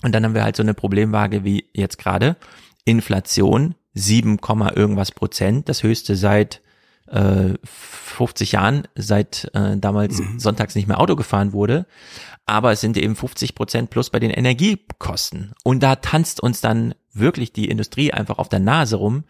Und 0.03 0.15
dann 0.15 0.25
haben 0.25 0.35
wir 0.35 0.45
halt 0.45 0.57
so 0.57 0.63
eine 0.63 0.75
Problemwaage 0.75 1.43
wie 1.45 1.69
jetzt 1.73 1.99
gerade. 1.99 2.37
Inflation 2.85 3.75
7, 3.95 4.39
irgendwas 4.77 5.11
Prozent, 5.11 5.69
das 5.69 5.83
höchste 5.83 6.15
seit 6.15 6.63
äh, 7.11 7.55
50 7.65 8.53
Jahren, 8.53 8.87
seit 8.95 9.51
äh, 9.55 9.77
damals 9.77 10.19
Mhm. 10.19 10.39
sonntags 10.39 10.75
nicht 10.75 10.89
mehr 10.89 11.01
Auto 11.01 11.17
gefahren 11.17 11.53
wurde. 11.53 11.87
Aber 12.47 12.73
es 12.73 12.81
sind 12.81 12.97
eben 12.97 13.15
50 13.15 13.55
Prozent 13.55 13.91
plus 13.91 14.09
bei 14.11 14.21
den 14.21 14.31
Energiekosten. 14.31 15.53
Und 15.65 15.83
da 15.83 15.97
tanzt 15.97 16.41
uns 16.43 16.61
dann 16.61 16.95
wirklich 17.13 17.53
die 17.53 17.69
Industrie 17.69 18.13
einfach 18.13 18.39
auf 18.39 18.49
der 18.49 18.61
Nase 18.61 18.97
rum. 18.97 19.25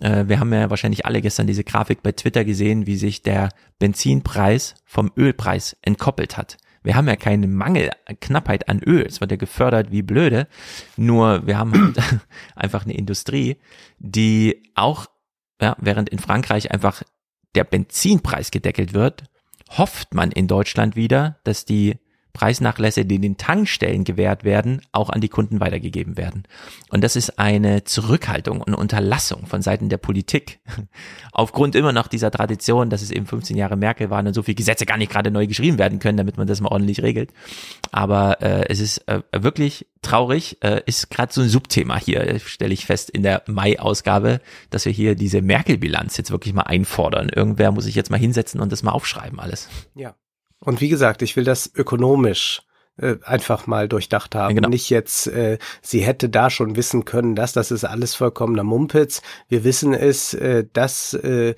Äh, 0.00 0.26
wir 0.28 0.38
haben 0.40 0.52
ja 0.52 0.70
wahrscheinlich 0.70 1.04
alle 1.06 1.20
gestern 1.20 1.46
diese 1.46 1.64
Grafik 1.64 2.02
bei 2.02 2.12
Twitter 2.12 2.44
gesehen, 2.44 2.86
wie 2.86 2.96
sich 2.96 3.22
der 3.22 3.48
Benzinpreis 3.78 4.74
vom 4.84 5.10
Ölpreis 5.16 5.76
entkoppelt 5.82 6.36
hat. 6.36 6.58
Wir 6.82 6.94
haben 6.94 7.08
ja 7.08 7.16
keinen 7.16 7.54
Mangel, 7.54 7.90
Knappheit 8.20 8.68
an 8.68 8.80
Öl. 8.82 9.04
Es 9.06 9.20
wird 9.20 9.30
ja 9.32 9.36
gefördert 9.36 9.90
wie 9.90 10.02
blöde. 10.02 10.46
Nur 10.96 11.46
wir 11.46 11.58
haben 11.58 11.72
halt 11.74 11.98
einfach 12.56 12.84
eine 12.84 12.94
Industrie, 12.94 13.56
die 13.98 14.62
auch, 14.74 15.06
ja, 15.60 15.76
während 15.78 16.08
in 16.08 16.18
Frankreich 16.18 16.70
einfach 16.70 17.02
der 17.54 17.64
Benzinpreis 17.64 18.50
gedeckelt 18.50 18.94
wird, 18.94 19.24
hofft 19.70 20.14
man 20.14 20.32
in 20.32 20.48
Deutschland 20.48 20.96
wieder, 20.96 21.38
dass 21.44 21.64
die 21.64 21.98
Preisnachlässe, 22.32 23.04
die 23.04 23.18
den 23.18 23.36
Tankstellen 23.36 24.04
gewährt 24.04 24.44
werden, 24.44 24.82
auch 24.92 25.10
an 25.10 25.20
die 25.20 25.28
Kunden 25.28 25.60
weitergegeben 25.60 26.16
werden. 26.16 26.44
Und 26.90 27.02
das 27.02 27.16
ist 27.16 27.38
eine 27.38 27.84
Zurückhaltung 27.84 28.60
und 28.60 28.74
Unterlassung 28.74 29.46
von 29.46 29.62
Seiten 29.62 29.88
der 29.88 29.98
Politik. 29.98 30.60
Aufgrund 31.32 31.74
immer 31.74 31.92
noch 31.92 32.06
dieser 32.06 32.30
Tradition, 32.30 32.90
dass 32.90 33.02
es 33.02 33.10
eben 33.10 33.26
15 33.26 33.56
Jahre 33.56 33.76
Merkel 33.76 34.10
waren 34.10 34.26
und 34.26 34.34
so 34.34 34.42
viele 34.42 34.56
Gesetze 34.56 34.86
gar 34.86 34.96
nicht 34.96 35.12
gerade 35.12 35.30
neu 35.30 35.46
geschrieben 35.46 35.78
werden 35.78 35.98
können, 35.98 36.16
damit 36.16 36.36
man 36.36 36.46
das 36.46 36.60
mal 36.60 36.70
ordentlich 36.70 37.02
regelt. 37.02 37.32
Aber 37.92 38.40
äh, 38.42 38.66
es 38.68 38.80
ist 38.80 39.08
äh, 39.08 39.22
wirklich 39.32 39.86
traurig, 40.02 40.58
äh, 40.62 40.82
ist 40.86 41.10
gerade 41.10 41.32
so 41.32 41.42
ein 41.42 41.48
Subthema 41.48 41.98
hier, 41.98 42.38
stelle 42.40 42.72
ich 42.72 42.86
fest, 42.86 43.10
in 43.10 43.22
der 43.22 43.42
Mai-Ausgabe, 43.46 44.40
dass 44.70 44.84
wir 44.84 44.92
hier 44.92 45.14
diese 45.14 45.42
Merkel-Bilanz 45.42 46.16
jetzt 46.16 46.30
wirklich 46.30 46.54
mal 46.54 46.62
einfordern. 46.62 47.28
Irgendwer 47.28 47.72
muss 47.72 47.84
sich 47.84 47.94
jetzt 47.94 48.10
mal 48.10 48.18
hinsetzen 48.18 48.60
und 48.60 48.72
das 48.72 48.82
mal 48.82 48.92
aufschreiben 48.92 49.38
alles. 49.40 49.68
Ja. 49.94 50.14
Und 50.60 50.80
wie 50.80 50.88
gesagt, 50.88 51.22
ich 51.22 51.36
will 51.36 51.44
das 51.44 51.70
ökonomisch 51.74 52.62
äh, 52.96 53.16
einfach 53.24 53.66
mal 53.66 53.88
durchdacht 53.88 54.34
haben. 54.34 54.54
Genau. 54.54 54.68
Nicht 54.68 54.90
jetzt, 54.90 55.26
äh, 55.26 55.58
sie 55.80 56.00
hätte 56.00 56.28
da 56.28 56.50
schon 56.50 56.76
wissen 56.76 57.04
können, 57.04 57.34
dass 57.34 57.52
das 57.52 57.70
ist 57.70 57.84
alles 57.84 58.14
vollkommener 58.14 58.64
Mumpitz. 58.64 59.22
Wir 59.48 59.64
wissen 59.64 59.94
es, 59.94 60.34
äh, 60.34 60.64
dass 60.72 61.14
äh, 61.14 61.54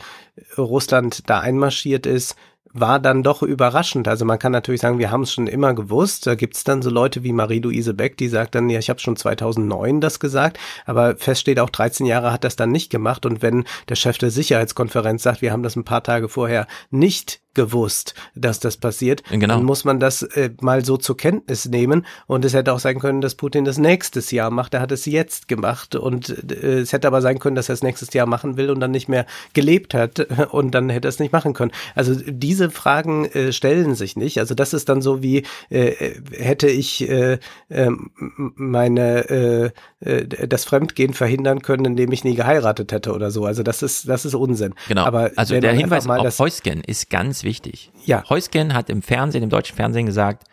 Russland 0.56 1.28
da 1.28 1.40
einmarschiert 1.40 2.06
ist 2.06 2.36
war 2.74 2.98
dann 2.98 3.22
doch 3.22 3.42
überraschend. 3.42 4.08
Also 4.08 4.24
man 4.24 4.38
kann 4.38 4.52
natürlich 4.52 4.80
sagen, 4.80 4.98
wir 4.98 5.10
haben 5.10 5.22
es 5.22 5.32
schon 5.32 5.46
immer 5.46 5.74
gewusst. 5.74 6.26
Da 6.26 6.34
gibt's 6.34 6.64
dann 6.64 6.80
so 6.80 6.90
Leute 6.90 7.22
wie 7.22 7.32
Marie-Louise 7.32 7.92
Beck, 7.94 8.16
die 8.16 8.28
sagt 8.28 8.54
dann, 8.54 8.70
ja, 8.70 8.78
ich 8.78 8.88
habe 8.88 8.98
schon 8.98 9.16
2009 9.16 10.00
das 10.00 10.20
gesagt, 10.20 10.58
aber 10.86 11.16
fest 11.16 11.42
steht 11.42 11.60
auch 11.60 11.70
13 11.70 12.06
Jahre 12.06 12.32
hat 12.32 12.44
das 12.44 12.56
dann 12.56 12.72
nicht 12.72 12.90
gemacht. 12.90 13.26
Und 13.26 13.42
wenn 13.42 13.64
der 13.88 13.96
Chef 13.96 14.16
der 14.16 14.30
Sicherheitskonferenz 14.30 15.22
sagt, 15.22 15.42
wir 15.42 15.52
haben 15.52 15.62
das 15.62 15.76
ein 15.76 15.84
paar 15.84 16.02
Tage 16.02 16.28
vorher 16.28 16.66
nicht 16.90 17.41
gewusst, 17.54 18.14
dass 18.34 18.60
das 18.60 18.76
passiert, 18.76 19.22
Genau. 19.30 19.54
dann 19.56 19.64
muss 19.64 19.84
man 19.84 20.00
das 20.00 20.22
äh, 20.22 20.50
mal 20.60 20.84
so 20.84 20.96
zur 20.96 21.16
Kenntnis 21.16 21.66
nehmen. 21.66 22.06
Und 22.26 22.44
es 22.44 22.54
hätte 22.54 22.72
auch 22.72 22.78
sein 22.78 22.98
können, 22.98 23.20
dass 23.20 23.34
Putin 23.34 23.64
das 23.64 23.78
nächstes 23.78 24.30
Jahr 24.30 24.50
macht. 24.50 24.74
Er 24.74 24.80
hat 24.80 24.92
es 24.92 25.06
jetzt 25.06 25.48
gemacht. 25.48 25.94
Und 25.94 26.28
äh, 26.50 26.80
es 26.80 26.92
hätte 26.92 27.06
aber 27.06 27.20
sein 27.22 27.38
können, 27.38 27.56
dass 27.56 27.68
er 27.68 27.74
es 27.74 27.82
nächstes 27.82 28.12
Jahr 28.12 28.26
machen 28.26 28.56
will 28.56 28.70
und 28.70 28.80
dann 28.80 28.90
nicht 28.90 29.08
mehr 29.08 29.26
gelebt 29.52 29.94
hat. 29.94 30.20
Und 30.52 30.72
dann 30.72 30.90
hätte 30.90 31.08
er 31.08 31.10
es 31.10 31.18
nicht 31.18 31.32
machen 31.32 31.54
können. 31.54 31.72
Also 31.94 32.14
diese 32.26 32.70
Fragen 32.70 33.24
äh, 33.26 33.52
stellen 33.52 33.94
sich 33.94 34.16
nicht. 34.16 34.38
Also 34.38 34.54
das 34.54 34.74
ist 34.74 34.88
dann 34.88 35.02
so 35.02 35.22
wie, 35.22 35.44
äh, 35.70 36.14
hätte 36.36 36.68
ich 36.68 37.08
äh, 37.08 37.38
ähm, 37.70 38.10
meine 38.56 39.28
äh, 39.30 39.70
äh, 40.00 40.46
das 40.48 40.64
Fremdgehen 40.64 41.14
verhindern 41.14 41.62
können, 41.62 41.84
indem 41.84 42.12
ich 42.12 42.24
nie 42.24 42.34
geheiratet 42.34 42.92
hätte 42.92 43.12
oder 43.12 43.30
so. 43.30 43.44
Also 43.44 43.62
das 43.62 43.82
ist 43.82 44.08
das 44.08 44.24
ist 44.24 44.34
Unsinn. 44.34 44.74
Genau. 44.88 45.04
Aber 45.04 45.30
also 45.36 45.58
der 45.58 45.72
Hinweis 45.72 46.06
mal 46.06 46.20
auf 46.20 46.38
Heusgen 46.38 46.82
ist 46.84 47.10
ganz 47.10 47.41
wichtig. 47.44 47.90
Ja. 48.04 48.28
Heusgen 48.28 48.74
hat 48.74 48.90
im 48.90 49.02
Fernsehen, 49.02 49.42
im 49.42 49.50
deutschen 49.50 49.76
Fernsehen 49.76 50.06
gesagt, 50.06 50.44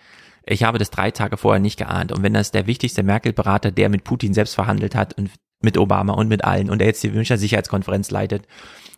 ich 0.45 0.63
habe 0.63 0.79
das 0.79 0.89
drei 0.89 1.11
Tage 1.11 1.37
vorher 1.37 1.59
nicht 1.59 1.77
geahnt. 1.77 2.11
Und 2.11 2.23
wenn 2.23 2.33
das 2.33 2.51
der 2.51 2.67
wichtigste 2.67 3.03
Merkel-Berater, 3.03 3.71
der 3.71 3.89
mit 3.89 4.03
Putin 4.03 4.33
selbst 4.33 4.55
verhandelt 4.55 4.95
hat 4.95 5.13
und 5.13 5.29
mit 5.61 5.77
Obama 5.77 6.13
und 6.13 6.27
mit 6.27 6.43
allen 6.43 6.69
und 6.69 6.79
der 6.79 6.87
jetzt 6.87 7.03
die 7.03 7.09
Münchner 7.09 7.37
Sicherheitskonferenz 7.37 8.11
leitet, 8.11 8.47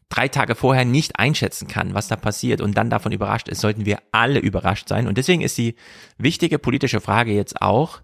drei 0.09 0.27
Tage 0.27 0.55
vorher 0.55 0.85
nicht 0.85 1.18
einschätzen 1.18 1.68
kann, 1.68 1.93
was 1.93 2.07
da 2.07 2.15
passiert 2.15 2.61
und 2.61 2.77
dann 2.77 2.89
davon 2.89 3.11
überrascht 3.11 3.47
ist, 3.47 3.61
sollten 3.61 3.85
wir 3.85 3.99
alle 4.11 4.39
überrascht 4.39 4.88
sein. 4.88 5.07
Und 5.07 5.18
deswegen 5.18 5.41
ist 5.41 5.57
die 5.57 5.76
wichtige 6.18 6.59
politische 6.59 7.01
Frage 7.01 7.34
jetzt 7.34 7.61
auch, 7.61 8.01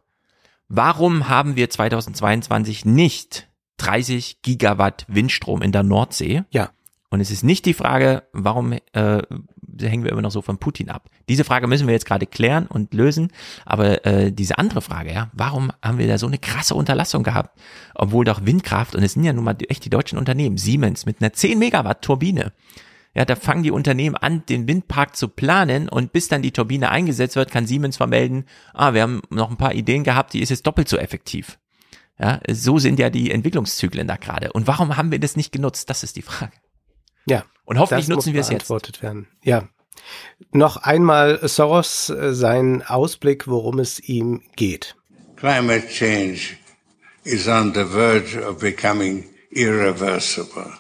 warum 0.67 1.29
haben 1.29 1.55
wir 1.55 1.69
2022 1.69 2.85
nicht 2.85 3.47
30 3.77 4.41
Gigawatt 4.41 5.05
Windstrom 5.07 5.61
in 5.61 5.71
der 5.71 5.83
Nordsee? 5.83 6.43
Ja. 6.49 6.71
Und 7.09 7.21
es 7.21 7.31
ist 7.31 7.43
nicht 7.43 7.65
die 7.65 7.73
Frage, 7.73 8.23
warum 8.33 8.73
äh, 8.73 9.21
hängen 9.81 10.03
wir 10.03 10.11
immer 10.11 10.21
noch 10.21 10.31
so 10.31 10.41
von 10.41 10.57
Putin 10.57 10.89
ab. 10.89 11.09
Diese 11.29 11.43
Frage 11.43 11.67
müssen 11.67 11.87
wir 11.87 11.93
jetzt 11.93 12.05
gerade 12.05 12.25
klären 12.25 12.67
und 12.67 12.93
lösen. 12.93 13.31
Aber 13.65 14.05
äh, 14.05 14.31
diese 14.31 14.57
andere 14.57 14.81
Frage, 14.81 15.13
ja, 15.13 15.29
warum 15.33 15.71
haben 15.81 15.97
wir 15.97 16.07
da 16.07 16.17
so 16.17 16.27
eine 16.27 16.37
krasse 16.37 16.75
Unterlassung 16.75 17.23
gehabt? 17.23 17.59
Obwohl 17.95 18.25
doch 18.25 18.45
Windkraft, 18.45 18.95
und 18.95 19.03
es 19.03 19.13
sind 19.13 19.23
ja 19.23 19.33
nun 19.33 19.43
mal 19.43 19.57
echt 19.69 19.85
die 19.85 19.89
deutschen 19.89 20.17
Unternehmen, 20.17 20.57
Siemens 20.57 21.05
mit 21.05 21.21
einer 21.21 21.33
10 21.33 21.59
Megawatt 21.59 22.01
Turbine. 22.01 22.51
Ja, 23.13 23.25
da 23.25 23.35
fangen 23.35 23.63
die 23.63 23.71
Unternehmen 23.71 24.15
an, 24.15 24.43
den 24.47 24.67
Windpark 24.67 25.15
zu 25.15 25.27
planen 25.27 25.89
und 25.89 26.13
bis 26.13 26.27
dann 26.27 26.43
die 26.43 26.51
Turbine 26.51 26.91
eingesetzt 26.91 27.35
wird, 27.35 27.49
kann 27.49 27.65
Siemens 27.65 27.97
vermelden, 27.97 28.45
ah, 28.75 28.93
wir 28.93 29.01
haben 29.01 29.21
noch 29.31 29.49
ein 29.49 29.57
paar 29.57 29.73
Ideen 29.73 30.03
gehabt, 30.03 30.33
die 30.33 30.41
ist 30.41 30.49
jetzt 30.49 30.67
doppelt 30.67 30.87
so 30.87 30.97
effektiv. 30.97 31.57
Ja, 32.19 32.39
so 32.51 32.79
sind 32.79 32.99
ja 32.99 33.09
die 33.09 33.31
Entwicklungszyklen 33.31 34.07
da 34.07 34.17
gerade. 34.17 34.51
Und 34.53 34.67
warum 34.67 34.97
haben 34.97 35.11
wir 35.11 35.19
das 35.19 35.35
nicht 35.35 35.51
genutzt? 35.51 35.89
Das 35.89 36.03
ist 36.03 36.15
die 36.15 36.21
Frage. 36.21 36.53
Ja. 37.27 37.43
Und 37.67 37.77
hoffentlich 37.79 38.07
das 38.07 38.15
nutzen 38.15 38.33
wir 38.33 38.41
es 38.41 38.47
jetzt. 38.49 38.59
beantwortet 38.59 39.01
werden. 39.03 39.27
Ja. 39.43 39.67
Noch 40.51 40.77
einmal 40.77 41.45
Soros, 41.47 42.09
äh, 42.09 42.33
sein 42.33 42.81
Ausblick, 42.81 43.47
worum 43.47 43.79
es 43.79 43.99
ihm 43.99 44.41
geht. 44.55 44.95
Climate 45.35 45.87
change 45.89 46.55
is 47.25 47.47
on 47.47 47.73
the 47.73 47.83
verge 47.83 48.37
of 48.37 48.59
becoming 48.59 49.25
irreversible. 49.51 50.71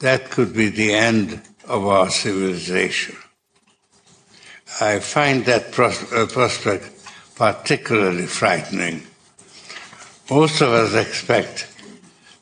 That 0.00 0.30
could 0.30 0.52
be 0.52 0.70
the 0.70 0.92
end 0.92 1.40
of 1.66 1.82
our 1.84 2.10
civilization. 2.10 3.16
I 4.80 5.00
find 5.00 5.46
that 5.46 5.72
pros- 5.72 6.12
uh, 6.12 6.26
prospect 6.26 6.90
particularly 7.36 8.26
frightening. 8.26 9.02
Most 10.28 10.60
of 10.60 10.68
us 10.72 10.94
expect 10.94 11.66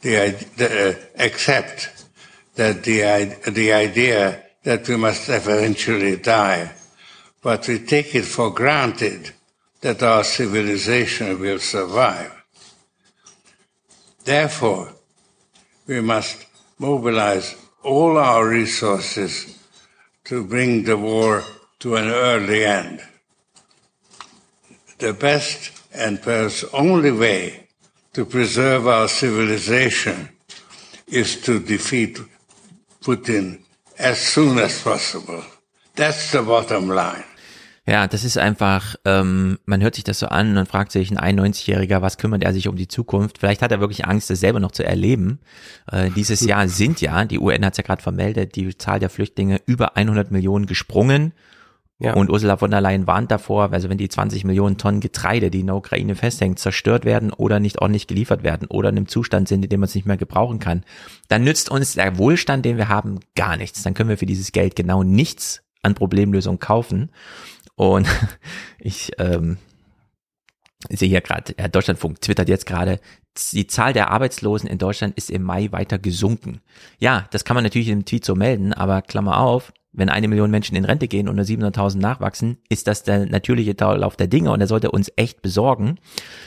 the, 0.03 0.17
id- 0.17 0.47
the 0.57 0.91
uh, 0.91 0.95
accept 1.23 1.91
that 2.55 2.85
the 2.85 3.37
the 3.51 3.73
idea 3.73 4.43
that 4.63 4.89
we 4.89 4.97
must 4.97 5.29
eventually 5.29 6.17
die, 6.17 6.73
but 7.43 7.69
we 7.69 7.79
take 7.79 8.15
it 8.15 8.25
for 8.25 8.51
granted 8.51 9.33
that 9.81 10.03
our 10.03 10.25
civilization 10.25 11.39
will 11.39 11.59
survive. 11.59 12.33
Therefore, 14.25 14.93
we 15.87 16.01
must 16.01 16.47
mobilize 16.79 17.55
all 17.83 18.17
our 18.17 18.49
resources 18.49 19.59
to 20.25 20.43
bring 20.45 20.85
the 20.85 20.97
war 20.97 21.45
to 21.81 21.97
an 21.97 22.09
early 22.09 22.65
end. 22.65 23.03
The 24.99 25.13
best 25.13 25.83
and 25.93 26.23
perhaps 26.23 26.65
only 26.73 27.13
way 27.13 27.69
to 28.15 28.25
preserve 28.25 28.87
our 28.87 29.09
civilization 29.09 30.31
is 31.07 31.43
to 31.43 31.61
defeat 31.61 32.19
Putin 33.05 33.59
as 33.99 34.19
soon 34.19 34.59
as 34.59 34.83
possible. 34.83 35.43
That's 35.95 36.33
the 36.33 36.39
bottom 36.39 36.91
line. 36.91 37.25
Ja, 37.87 38.07
das 38.07 38.25
ist 38.25 38.39
einfach, 38.39 38.97
ähm, 39.05 39.59
man 39.67 39.83
hört 39.83 39.95
sich 39.95 40.05
das 40.05 40.19
so 40.19 40.27
an 40.27 40.57
und 40.57 40.67
fragt 40.67 40.91
sich, 40.91 41.11
ein 41.11 41.39
91-Jähriger, 41.39 42.01
was 42.01 42.17
kümmert 42.17 42.43
er 42.43 42.55
sich 42.55 42.67
um 42.67 42.77
die 42.77 42.89
Zukunft? 42.89 43.37
Vielleicht 43.37 43.61
hat 43.61 43.73
er 43.73 43.81
wirklich 43.81 44.07
Angst, 44.07 44.31
das 44.31 44.41
selber 44.41 44.59
noch 44.59 44.73
zu 44.73 44.85
erleben. 44.85 45.39
Äh, 45.93 46.11
dieses 46.11 46.41
Jahr 46.47 46.67
sind 46.69 47.03
ja, 47.03 47.27
die 47.27 47.39
UN 47.39 47.63
hat 47.63 47.75
es 47.75 47.77
ja 47.77 47.85
gerade 47.85 48.03
vermeldet, 48.03 48.57
die 48.57 48.77
Zahl 48.79 49.01
der 49.01 49.11
Flüchtlinge 49.11 49.61
über 49.67 49.99
100 49.99 50.31
Millionen 50.31 50.65
gesprungen. 50.65 51.35
Ja. 52.05 52.15
Und 52.15 52.31
Ursula 52.31 52.57
von 52.57 52.71
der 52.71 52.81
Leyen 52.81 53.07
warnt 53.07 53.31
davor, 53.31 53.73
also 53.73 53.89
wenn 53.89 53.99
die 53.99 54.09
20 54.09 54.45
Millionen 54.45 54.77
Tonnen 54.77 55.01
Getreide, 55.01 55.51
die 55.51 55.61
in 55.61 55.67
der 55.67 55.77
Ukraine 55.77 56.15
festhängen, 56.15 56.57
zerstört 56.57 57.05
werden 57.05 57.33
oder 57.33 57.61
nicht 57.61 57.81
ordentlich 57.81 58.07
geliefert 58.07 58.43
werden 58.43 58.69
oder 58.69 58.91
in 58.91 58.97
einem 58.97 59.09
Zustand 59.09 59.49
sind, 59.49 59.65
in 59.65 59.71
dem 59.71 59.81
man 59.81 59.89
es 59.89 59.95
nicht 59.95 60.07
mehr 60.07 60.17
gebrauchen 60.17 60.59
kann, 60.59 60.85
dann 61.29 61.45
nützt 61.45 61.71
uns 61.71 61.95
der 61.95 62.19
Wohlstand, 62.19 62.65
den 62.65 62.77
wir 62.77 62.89
haben, 62.89 63.21
gar 63.35 63.57
nichts. 63.57 63.83
Dann 63.83 63.95
können 63.95 64.11
wir 64.11 64.19
für 64.19 64.27
dieses 64.27 64.53
Geld 64.53 64.77
genau 64.77 65.03
nichts 65.03 65.63
an 65.83 65.95
Problemlösung 65.95 66.59
kaufen. 66.59 67.11
Und 67.75 68.07
ich 68.79 69.13
ähm, 69.19 69.59
sehe 70.91 71.09
hier 71.09 71.21
gerade, 71.21 71.55
ja, 71.59 71.69
Deutschlandfunk 71.69 72.21
twittert 72.21 72.49
jetzt 72.49 72.67
gerade, 72.67 73.01
die 73.53 73.67
Zahl 73.67 73.93
der 73.93 74.11
Arbeitslosen 74.11 74.69
in 74.69 74.79
Deutschland 74.79 75.17
ist 75.17 75.31
im 75.31 75.43
Mai 75.43 75.73
weiter 75.73 75.99
gesunken. 75.99 76.61
Ja, 76.99 77.27
das 77.31 77.45
kann 77.45 77.55
man 77.55 77.65
natürlich 77.65 77.89
im 77.89 78.05
Tweet 78.05 78.25
so 78.25 78.35
melden, 78.35 78.73
aber 78.73 79.03
Klammer 79.03 79.39
auf, 79.39 79.73
wenn 79.95 80.09
eine 80.09 80.29
Million 80.29 80.51
Menschen 80.51 80.77
in 80.77 80.85
Rente 80.85 81.09
gehen 81.09 81.29
und 81.29 81.37
nur 81.37 81.45
700.000 81.45 81.99
nachwachsen, 81.99 82.59
ist 82.69 82.87
das 82.87 83.05
der 83.05 83.27
natürliche 83.27 83.75
Lauf 83.79 84.17
der 84.17 84.27
Dinge 84.27 84.51
und 84.51 84.59
der 84.59 84.69
sollte 84.69 84.91
uns 84.91 85.11
echt 85.17 85.41
besorgen. 85.41 85.99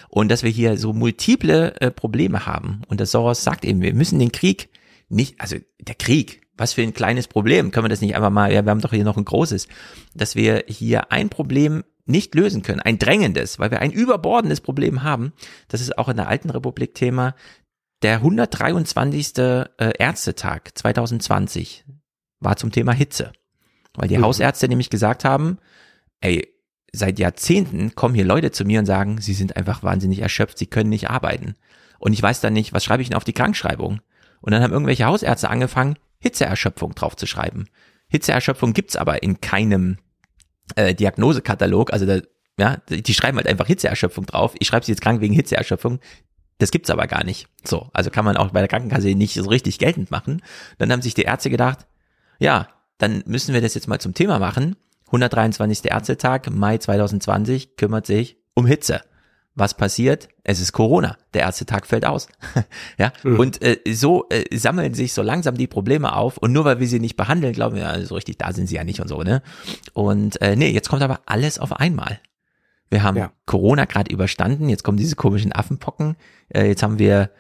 Und 0.10 0.30
dass 0.30 0.44
wir 0.44 0.52
hier 0.52 0.78
so 0.78 0.94
multiple 0.94 1.80
äh, 1.82 1.92
Probleme 1.92 2.46
haben 2.46 2.82
und 2.88 3.00
das 3.00 3.12
Soros 3.12 3.44
sagt 3.44 3.66
eben, 3.66 3.82
wir 3.82 3.94
müssen 3.94 4.20
den 4.20 4.32
Krieg 4.32 4.70
nicht, 5.10 5.40
also 5.40 5.56
der 5.80 5.96
Krieg, 5.96 6.42
was 6.58 6.74
für 6.74 6.82
ein 6.82 6.94
kleines 6.94 7.28
Problem. 7.28 7.72
Können 7.72 7.86
wir 7.86 7.90
das 7.90 8.02
nicht 8.02 8.16
einfach 8.16 8.30
mal, 8.30 8.52
ja, 8.52 8.66
wir 8.66 8.72
haben 8.72 8.82
doch 8.82 8.92
hier 8.92 9.04
noch 9.04 9.18
ein 9.18 9.26
großes, 9.26 9.68
dass 10.14 10.36
wir 10.36 10.66
hier 10.68 11.12
ein 11.12 11.30
Problem 11.30 11.84
nicht 12.06 12.36
lösen 12.36 12.64
können, 12.64 12.80
ein 12.80 13.00
drängendes, 13.00 13.60
weil 13.60 13.72
wir 13.72 13.80
ein 13.80 13.92
überbordendes 13.92 14.62
Problem 14.62 15.04
haben. 15.04 15.34
Das 15.68 15.82
ist 15.82 15.98
auch 15.98 16.10
in 16.10 16.18
der 16.18 16.28
alten 16.28 16.50
Republik 16.50 16.96
Thema. 16.96 17.36
Der 18.02 18.16
123. 18.16 19.38
Äh, 19.38 19.66
Ärztetag 19.78 20.72
2020 20.76 21.86
war 22.40 22.58
zum 22.58 22.72
Thema 22.72 22.92
Hitze, 22.94 23.32
weil 23.96 24.10
die 24.10 24.18
mhm. 24.18 24.24
Hausärzte 24.24 24.68
nämlich 24.68 24.90
gesagt 24.90 25.26
haben, 25.26 25.58
ey, 26.22 26.48
seit 26.94 27.20
Jahrzehnten 27.20 27.96
kommen 27.96 28.16
hier 28.16 28.26
Leute 28.26 28.52
zu 28.52 28.66
mir 28.66 28.80
und 28.80 28.86
sagen, 28.86 29.20
sie 29.22 29.34
sind 29.34 29.56
einfach 29.56 29.84
wahnsinnig 29.84 30.20
erschöpft, 30.20 30.58
sie 30.58 30.68
können 30.68 30.90
nicht 30.90 31.10
arbeiten. 31.10 31.56
Und 32.00 32.14
ich 32.14 32.22
weiß 32.22 32.42
dann 32.42 32.54
nicht, 32.54 32.74
was 32.74 32.84
schreibe 32.84 33.02
ich 33.02 33.10
denn 33.10 33.18
auf 33.18 33.24
die 33.24 33.34
Krankschreibung? 33.34 34.02
Und 34.42 34.52
dann 34.52 34.62
haben 34.62 34.72
irgendwelche 34.72 35.06
Hausärzte 35.06 35.50
angefangen, 35.50 35.98
Hitzeerschöpfung 36.20 36.94
draufzuschreiben. 36.96 37.70
Hitzeerschöpfung 38.08 38.74
gibt's 38.74 38.96
aber 38.96 39.24
in 39.24 39.42
keinem 39.42 39.98
äh, 40.76 40.94
Diagnosekatalog. 40.94 41.92
Also 41.92 42.06
da, 42.06 42.20
ja, 42.60 42.78
die 42.90 43.14
schreiben 43.14 43.38
halt 43.38 43.48
einfach 43.48 43.68
Hitzeerschöpfung 43.68 44.26
drauf. 44.26 44.56
Ich 44.60 44.68
schreibe 44.68 44.86
sie 44.86 44.92
jetzt 44.92 45.02
krank 45.02 45.22
wegen 45.22 45.34
Hitzeerschöpfung. 45.34 46.00
Das 46.60 46.72
gibt's 46.72 46.90
aber 46.90 47.08
gar 47.08 47.24
nicht. 47.24 47.48
So, 47.64 47.90
also 47.94 48.10
kann 48.10 48.26
man 48.26 48.38
auch 48.38 48.52
bei 48.52 48.60
der 48.60 48.68
Krankenkasse 48.68 49.10
nicht 49.10 49.36
so 49.36 49.50
richtig 49.50 49.80
geltend 49.80 50.10
machen. 50.12 50.42
Dann 50.78 50.92
haben 50.92 51.02
sich 51.02 51.14
die 51.14 51.24
Ärzte 51.24 51.50
gedacht, 51.50 51.86
ja, 52.40 52.68
dann 52.98 53.24
müssen 53.26 53.54
wir 53.54 53.62
das 53.62 53.74
jetzt 53.74 53.88
mal 53.88 54.00
zum 54.00 54.14
Thema 54.14 54.40
machen. 54.40 54.76
123. 55.08 55.86
Ärztetag, 55.86 56.50
Mai 56.52 56.78
2020, 56.78 57.78
kümmert 57.78 58.06
sich 58.06 58.38
um 58.54 58.66
Hitze. 58.66 59.02
Was 59.56 59.74
passiert? 59.74 60.30
Es 60.44 60.60
ist 60.60 60.72
Corona. 60.72 61.18
Der 61.34 61.42
Ärztetag 61.42 61.88
fällt 61.88 62.06
aus. 62.06 62.28
ja. 63.00 63.12
Mhm. 63.24 63.40
Und 63.40 63.62
äh, 63.64 63.80
so 63.92 64.28
äh, 64.30 64.56
sammeln 64.56 64.94
sich 64.94 65.14
so 65.14 65.24
langsam 65.24 65.56
die 65.56 65.66
Probleme 65.66 66.16
auf. 66.16 66.38
Und 66.38 66.52
nur 66.52 66.64
weil 66.66 66.80
wir 66.80 66.88
sie 66.88 67.00
nicht 67.00 67.16
behandeln, 67.16 67.54
glauben 67.54 67.76
wir, 67.76 67.90
also 67.90 68.06
so 68.06 68.16
richtig 68.16 68.38
da 68.38 68.54
sind 68.54 68.68
sie 68.68 68.76
ja 68.76 68.84
nicht 68.84 69.02
und 69.02 69.08
so, 69.08 69.24
ne? 69.24 69.42
Und 69.94 70.40
äh, 70.44 70.56
nee, 70.56 70.70
jetzt 70.70 70.90
kommt 70.90 71.02
aber 71.02 71.22
alles 71.26 71.58
auf 71.58 71.74
einmal. 71.74 72.20
Wir 72.90 73.02
haben 73.04 73.18
ja. 73.18 73.32
Corona 73.46 73.86
gerade 73.86 74.14
überstanden, 74.14 74.70
jetzt 74.70 74.84
kommen 74.84 74.98
diese 74.98 75.16
komischen 75.16 75.52
Affenpocken, 75.52 76.16
äh, 76.50 76.68
jetzt 76.68 76.84
haben 76.84 77.00
wir 77.00 77.32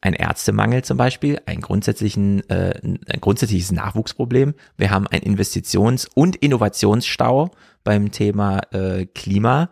ein 0.00 0.14
Ärztemangel 0.14 0.82
zum 0.82 0.96
Beispiel, 0.96 1.40
ein, 1.46 1.60
grundsätzlichen, 1.60 2.48
äh, 2.48 2.80
ein 2.82 3.20
grundsätzliches 3.20 3.70
Nachwuchsproblem. 3.70 4.54
Wir 4.76 4.90
haben 4.90 5.06
ein 5.06 5.20
Investitions- 5.20 6.08
und 6.14 6.36
Innovationsstau 6.36 7.50
beim 7.84 8.10
Thema 8.10 8.60
äh, 8.72 9.06
Klima 9.06 9.70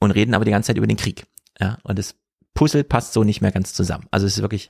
und 0.00 0.10
reden 0.10 0.34
aber 0.34 0.44
die 0.44 0.50
ganze 0.50 0.68
Zeit 0.68 0.76
über 0.76 0.86
den 0.86 0.96
Krieg. 0.96 1.24
Ja, 1.58 1.78
und 1.84 1.98
das 1.98 2.14
Puzzle 2.54 2.84
passt 2.84 3.14
so 3.14 3.24
nicht 3.24 3.40
mehr 3.40 3.52
ganz 3.52 3.72
zusammen. 3.72 4.06
Also 4.10 4.26
es 4.26 4.36
ist 4.36 4.42
wirklich 4.42 4.68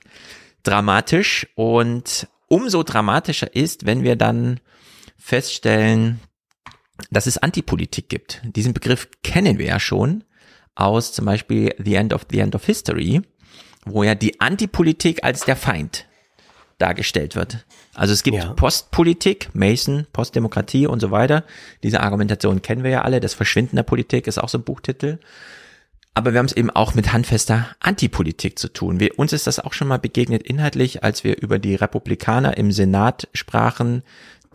dramatisch 0.63 1.47
und 1.55 2.27
umso 2.47 2.83
dramatischer 2.83 3.53
ist, 3.55 3.85
wenn 3.85 4.03
wir 4.03 4.15
dann 4.15 4.59
feststellen, 5.17 6.19
dass 7.11 7.27
es 7.27 7.37
Antipolitik 7.37 8.07
gibt. 8.07 8.41
Diesen 8.45 8.73
Begriff 8.73 9.09
kennen 9.23 9.57
wir 9.57 9.65
ja 9.65 9.79
schon 9.79 10.23
aus 10.75 11.11
zum 11.11 11.25
Beispiel 11.25 11.75
The 11.83 11.95
End 11.95 12.13
of 12.13 12.27
the 12.31 12.39
End 12.39 12.55
of 12.55 12.65
History 12.65 13.21
wo 13.85 14.03
ja 14.03 14.15
die 14.15 14.39
Antipolitik 14.39 15.23
als 15.23 15.45
der 15.45 15.55
Feind 15.55 16.05
dargestellt 16.77 17.35
wird. 17.35 17.65
Also 17.93 18.13
es 18.13 18.23
gibt 18.23 18.37
ja. 18.37 18.53
Postpolitik, 18.53 19.49
Mason, 19.53 20.07
Postdemokratie 20.11 20.87
und 20.87 20.99
so 20.99 21.11
weiter. 21.11 21.43
Diese 21.83 22.01
Argumentation 22.01 22.61
kennen 22.61 22.83
wir 22.83 22.91
ja 22.91 23.01
alle. 23.03 23.19
Das 23.19 23.33
Verschwinden 23.33 23.75
der 23.75 23.83
Politik 23.83 24.27
ist 24.27 24.39
auch 24.39 24.49
so 24.49 24.57
ein 24.57 24.63
Buchtitel. 24.63 25.19
Aber 26.15 26.33
wir 26.33 26.39
haben 26.39 26.45
es 26.45 26.53
eben 26.53 26.69
auch 26.69 26.93
mit 26.93 27.11
handfester 27.13 27.69
Antipolitik 27.79 28.59
zu 28.59 28.71
tun. 28.71 28.99
Wir, 28.99 29.17
uns 29.17 29.33
ist 29.33 29.47
das 29.47 29.59
auch 29.59 29.73
schon 29.73 29.87
mal 29.87 29.97
begegnet 29.99 30.43
inhaltlich, 30.43 31.03
als 31.03 31.23
wir 31.23 31.41
über 31.41 31.57
die 31.57 31.75
Republikaner 31.75 32.57
im 32.57 32.71
Senat 32.71 33.27
sprachen, 33.33 34.03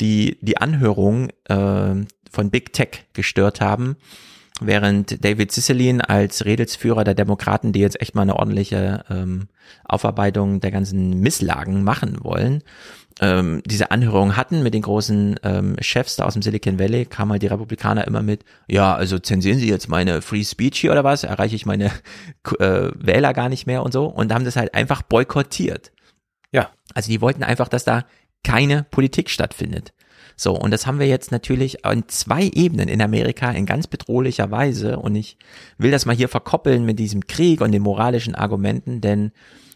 die 0.00 0.38
die 0.40 0.58
Anhörung 0.58 1.30
äh, 1.44 1.94
von 2.30 2.50
Big 2.50 2.72
Tech 2.72 3.06
gestört 3.12 3.60
haben 3.60 3.96
während 4.60 5.24
David 5.24 5.52
Cicilline 5.52 6.08
als 6.08 6.44
Redelsführer 6.44 7.04
der 7.04 7.14
Demokraten, 7.14 7.72
die 7.72 7.80
jetzt 7.80 8.00
echt 8.00 8.14
mal 8.14 8.22
eine 8.22 8.36
ordentliche 8.36 9.04
ähm, 9.10 9.48
Aufarbeitung 9.84 10.60
der 10.60 10.70
ganzen 10.70 11.20
Misslagen 11.20 11.84
machen 11.84 12.18
wollen, 12.22 12.62
ähm, 13.20 13.62
diese 13.66 13.90
Anhörung 13.90 14.36
hatten 14.36 14.62
mit 14.62 14.74
den 14.74 14.82
großen 14.82 15.40
ähm, 15.42 15.76
Chefs 15.80 16.16
da 16.16 16.24
aus 16.24 16.34
dem 16.34 16.42
Silicon 16.42 16.78
Valley, 16.78 17.04
kamen 17.04 17.32
halt 17.32 17.42
die 17.42 17.48
Republikaner 17.48 18.06
immer 18.06 18.22
mit, 18.22 18.44
ja, 18.68 18.94
also 18.94 19.18
zensieren 19.18 19.58
Sie 19.58 19.68
jetzt 19.68 19.88
meine 19.88 20.22
Free 20.22 20.44
Speech 20.44 20.78
hier 20.78 20.92
oder 20.92 21.04
was? 21.04 21.24
Erreiche 21.24 21.56
ich 21.56 21.66
meine 21.66 21.90
äh, 22.58 22.90
Wähler 22.94 23.32
gar 23.34 23.48
nicht 23.48 23.66
mehr 23.66 23.82
und 23.82 23.92
so 23.92 24.06
und 24.06 24.32
haben 24.32 24.44
das 24.44 24.56
halt 24.56 24.74
einfach 24.74 25.02
boykottiert. 25.02 25.90
Ja. 26.52 26.70
Also 26.94 27.10
die 27.10 27.20
wollten 27.20 27.42
einfach, 27.42 27.68
dass 27.68 27.84
da 27.84 28.04
keine 28.44 28.84
Politik 28.90 29.30
stattfindet. 29.30 29.92
So, 30.40 30.54
und 30.54 30.70
das 30.70 30.86
haben 30.86 31.00
wir 31.00 31.08
jetzt 31.08 31.32
natürlich 31.32 31.84
in 31.84 32.04
zwei 32.06 32.48
Ebenen 32.54 32.88
in 32.88 33.02
Amerika 33.02 33.50
in 33.50 33.66
ganz 33.66 33.88
bedrohlicher 33.88 34.52
Weise. 34.52 35.00
Und 35.00 35.16
ich 35.16 35.36
will 35.78 35.90
das 35.90 36.06
mal 36.06 36.14
hier 36.14 36.28
verkoppeln 36.28 36.84
mit 36.84 37.00
diesem 37.00 37.26
Krieg 37.26 37.60
und 37.60 37.72
den 37.72 37.82
moralischen 37.82 38.36
Argumenten, 38.36 39.00
denn 39.00 39.32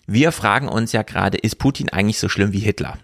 wir 0.06 0.30
fragen 0.30 0.68
uns 0.68 0.92
ja 0.92 1.02
gerade, 1.02 1.36
ist 1.36 1.56
Putin 1.56 1.88
eigentlich 1.88 2.20
so 2.20 2.28
schlimm 2.28 2.52
wie 2.52 2.60
Hitler? 2.60 2.98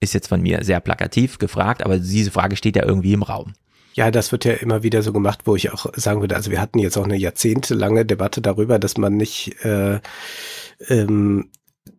Ist 0.00 0.12
jetzt 0.12 0.26
von 0.26 0.42
mir 0.42 0.64
sehr 0.64 0.80
plakativ 0.80 1.38
gefragt, 1.38 1.84
aber 1.84 1.98
diese 1.98 2.32
Frage 2.32 2.56
steht 2.56 2.74
ja 2.74 2.84
irgendwie 2.84 3.12
im 3.12 3.22
Raum. 3.22 3.52
Ja, 3.94 4.10
das 4.10 4.32
wird 4.32 4.44
ja 4.44 4.54
immer 4.54 4.82
wieder 4.82 5.02
so 5.02 5.12
gemacht, 5.12 5.40
wo 5.44 5.54
ich 5.54 5.72
auch 5.72 5.86
sagen 5.94 6.20
würde, 6.20 6.34
also 6.34 6.50
wir 6.50 6.60
hatten 6.60 6.80
jetzt 6.80 6.96
auch 6.96 7.04
eine 7.04 7.16
jahrzehntelange 7.16 8.04
Debatte 8.04 8.40
darüber, 8.40 8.80
dass 8.80 8.96
man 8.96 9.16
nicht 9.16 9.64
äh, 9.64 10.00
ähm, 10.88 11.50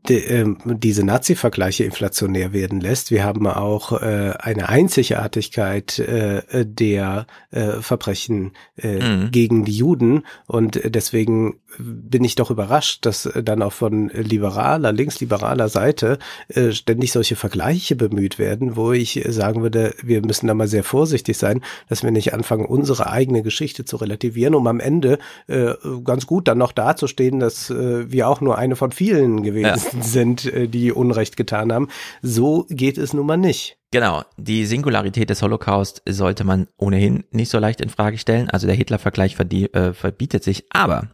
die, 0.07 0.15
äh, 0.15 0.55
diese 0.65 1.05
Nazi-Vergleiche 1.05 1.83
inflationär 1.83 2.53
werden 2.53 2.79
lässt. 2.79 3.11
Wir 3.11 3.23
haben 3.23 3.47
auch 3.47 4.01
äh, 4.01 4.33
eine 4.39 4.69
Einzigartigkeit 4.69 5.99
äh, 5.99 6.65
der 6.65 7.27
äh, 7.51 7.81
Verbrechen 7.81 8.51
äh, 8.77 8.99
mhm. 8.99 9.31
gegen 9.31 9.65
die 9.65 9.77
Juden 9.77 10.23
und 10.47 10.79
deswegen 10.83 11.59
bin 11.79 12.23
ich 12.23 12.35
doch 12.35 12.51
überrascht, 12.51 13.05
dass 13.05 13.29
dann 13.43 13.61
auch 13.61 13.73
von 13.73 14.09
liberaler, 14.09 14.91
linksliberaler 14.91 15.69
Seite 15.69 16.19
äh, 16.49 16.71
ständig 16.71 17.11
solche 17.11 17.35
Vergleiche 17.35 17.95
bemüht 17.95 18.39
werden, 18.39 18.75
wo 18.75 18.91
ich 18.91 19.23
sagen 19.27 19.61
würde, 19.61 19.95
wir 20.03 20.21
müssen 20.25 20.47
da 20.47 20.53
mal 20.53 20.67
sehr 20.67 20.83
vorsichtig 20.83 21.37
sein, 21.37 21.61
dass 21.89 22.03
wir 22.03 22.11
nicht 22.11 22.33
anfangen, 22.33 22.65
unsere 22.65 23.09
eigene 23.09 23.41
Geschichte 23.41 23.85
zu 23.85 23.97
relativieren, 23.97 24.55
um 24.55 24.67
am 24.67 24.79
Ende 24.79 25.17
äh, 25.47 25.73
ganz 26.03 26.27
gut 26.27 26.47
dann 26.47 26.57
noch 26.57 26.71
dazustehen, 26.71 27.39
dass 27.39 27.69
äh, 27.69 28.11
wir 28.11 28.27
auch 28.27 28.41
nur 28.41 28.57
eine 28.57 28.75
von 28.75 28.91
vielen 28.91 29.43
gewesen 29.43 29.63
ja. 29.92 29.92
Sind, 30.01 30.45
äh, 30.45 30.67
die 30.67 30.91
Unrecht 30.91 31.37
getan 31.37 31.71
haben. 31.71 31.87
So 32.21 32.65
geht 32.69 32.97
es 32.97 33.13
nun 33.13 33.25
mal 33.25 33.37
nicht. 33.37 33.77
Genau, 33.91 34.23
die 34.37 34.65
Singularität 34.65 35.29
des 35.29 35.41
Holocaust 35.41 36.01
sollte 36.07 36.43
man 36.43 36.67
ohnehin 36.77 37.25
nicht 37.31 37.49
so 37.49 37.59
leicht 37.59 37.79
in 37.79 37.89
Frage 37.89 38.17
stellen. 38.17 38.49
Also 38.49 38.65
der 38.65 38.75
Hitler-Vergleich 38.75 39.37
äh, 39.39 39.93
verbietet 39.93 40.43
sich. 40.43 40.65
Aber 40.71 41.09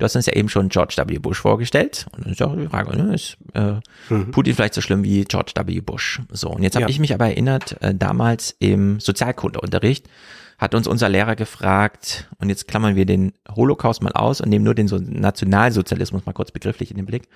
Du 0.00 0.04
hast 0.04 0.16
uns 0.16 0.24
ja 0.24 0.32
eben 0.32 0.48
schon 0.48 0.70
George 0.70 0.94
W. 0.96 1.18
Bush 1.18 1.38
vorgestellt. 1.38 2.06
Und 2.12 2.24
dann 2.24 2.32
ist 2.32 2.40
auch 2.40 2.56
die 2.56 2.66
Frage, 2.68 2.96
ne, 2.96 3.14
ist 3.14 3.36
äh, 3.52 3.74
mhm. 4.08 4.30
Putin 4.30 4.54
vielleicht 4.54 4.72
so 4.72 4.80
schlimm 4.80 5.04
wie 5.04 5.24
George 5.24 5.52
W. 5.54 5.80
Bush? 5.82 6.22
So, 6.30 6.48
und 6.48 6.62
jetzt 6.62 6.74
habe 6.74 6.84
ja. 6.84 6.88
ich 6.88 6.98
mich 6.98 7.12
aber 7.12 7.26
erinnert, 7.26 7.76
äh, 7.82 7.94
damals 7.94 8.56
im 8.60 8.98
Sozialkundeunterricht 8.98 10.08
hat 10.56 10.74
uns 10.74 10.86
unser 10.86 11.10
Lehrer 11.10 11.36
gefragt, 11.36 12.28
und 12.38 12.48
jetzt 12.48 12.66
klammern 12.66 12.96
wir 12.96 13.04
den 13.04 13.32
Holocaust 13.54 14.02
mal 14.02 14.12
aus 14.12 14.40
und 14.40 14.48
nehmen 14.48 14.64
nur 14.64 14.74
den 14.74 14.88
so 14.88 14.98
Nationalsozialismus 14.98 16.24
mal 16.24 16.32
kurz 16.32 16.50
begrifflich 16.50 16.90
in 16.90 16.96
den 16.96 17.06
Blick. 17.06 17.28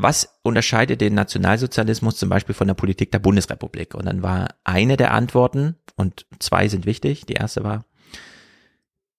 Was 0.00 0.38
unterscheidet 0.42 1.00
den 1.00 1.14
Nationalsozialismus 1.14 2.16
zum 2.16 2.28
Beispiel 2.28 2.54
von 2.54 2.68
der 2.68 2.74
Politik 2.74 3.10
der 3.10 3.18
Bundesrepublik? 3.18 3.96
Und 3.96 4.06
dann 4.06 4.22
war 4.22 4.54
eine 4.62 4.96
der 4.96 5.12
Antworten, 5.12 5.74
und 5.96 6.24
zwei 6.38 6.68
sind 6.68 6.86
wichtig, 6.86 7.26
die 7.26 7.32
erste 7.32 7.64
war, 7.64 7.84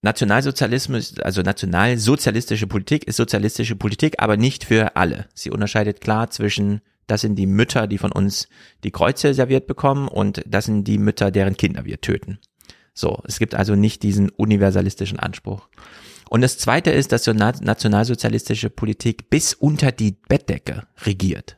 Nationalsozialismus, 0.02 1.20
also 1.20 1.42
nationalsozialistische 1.42 2.66
Politik 2.68 3.04
ist 3.04 3.18
sozialistische 3.18 3.76
Politik, 3.76 4.16
aber 4.20 4.38
nicht 4.38 4.64
für 4.64 4.96
alle. 4.96 5.28
Sie 5.34 5.52
unterscheidet 5.52 6.00
klar 6.00 6.30
zwischen, 6.30 6.80
das 7.08 7.20
sind 7.20 7.36
die 7.36 7.46
Mütter, 7.46 7.86
die 7.86 7.98
von 7.98 8.14
uns 8.14 8.48
die 8.86 8.92
Kreuze 8.92 9.34
serviert 9.34 9.68
bekommen 9.68 10.08
und 10.08 10.42
das 10.48 10.64
sind 10.64 10.86
die 10.86 10.98
Mütter, 10.98 11.30
deren 11.30 11.58
Kinder 11.58 11.84
wir 11.84 12.00
töten. 12.00 12.40
So, 12.94 13.22
es 13.28 13.38
gibt 13.38 13.54
also 13.54 13.76
nicht 13.76 14.02
diesen 14.02 14.30
universalistischen 14.30 15.20
Anspruch. 15.20 15.68
Und 16.30 16.42
das 16.42 16.58
zweite 16.58 16.92
ist, 16.92 17.12
dass 17.12 17.24
so 17.24 17.34
nationalsozialistische 17.34 18.70
Politik 18.70 19.30
bis 19.30 19.54
unter 19.54 19.92
die 19.92 20.12
Bettdecke 20.12 20.84
regiert 21.04 21.58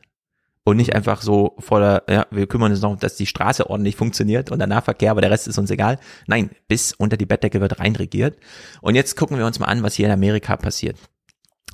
und 0.64 0.76
nicht 0.76 0.94
einfach 0.94 1.22
so 1.22 1.56
voller, 1.58 2.04
ja, 2.08 2.26
wir 2.30 2.46
kümmern 2.46 2.72
uns 2.72 2.80
noch, 2.80 2.98
dass 2.98 3.16
die 3.16 3.26
Straße 3.26 3.68
ordentlich 3.68 3.96
funktioniert 3.96 4.50
und 4.50 4.58
der 4.58 4.68
Nahverkehr, 4.68 5.10
aber 5.10 5.20
der 5.20 5.30
Rest 5.30 5.48
ist 5.48 5.58
uns 5.58 5.70
egal. 5.70 5.98
Nein, 6.26 6.50
bis 6.68 6.94
unter 6.94 7.16
die 7.16 7.26
Bettdecke 7.26 7.60
wird 7.60 7.80
reinregiert. 7.80 8.38
Und 8.80 8.94
jetzt 8.94 9.16
gucken 9.16 9.38
wir 9.38 9.46
uns 9.46 9.58
mal 9.58 9.66
an, 9.66 9.82
was 9.82 9.94
hier 9.94 10.06
in 10.06 10.12
Amerika 10.12 10.56
passiert. 10.56 10.96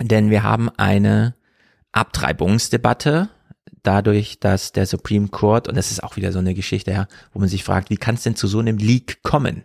Denn 0.01 0.31
wir 0.31 0.43
haben 0.43 0.69
eine 0.71 1.35
Abtreibungsdebatte 1.93 3.29
dadurch, 3.83 4.41
dass 4.41 4.73
der 4.73 4.87
Supreme 4.87 5.29
Court, 5.29 5.69
und 5.69 5.77
das 5.77 5.91
ist 5.91 6.03
auch 6.03 6.17
wieder 6.17 6.33
so 6.33 6.39
eine 6.39 6.55
Geschichte, 6.55 6.91
ja, 6.91 7.07
wo 7.33 7.39
man 7.39 7.49
sich 7.49 7.65
fragt, 7.65 7.91
wie 7.91 7.97
kann 7.97 8.15
es 8.15 8.23
denn 8.23 8.37
zu 8.37 8.47
so 8.47 8.59
einem 8.59 8.79
Leak 8.79 9.23
kommen? 9.23 9.65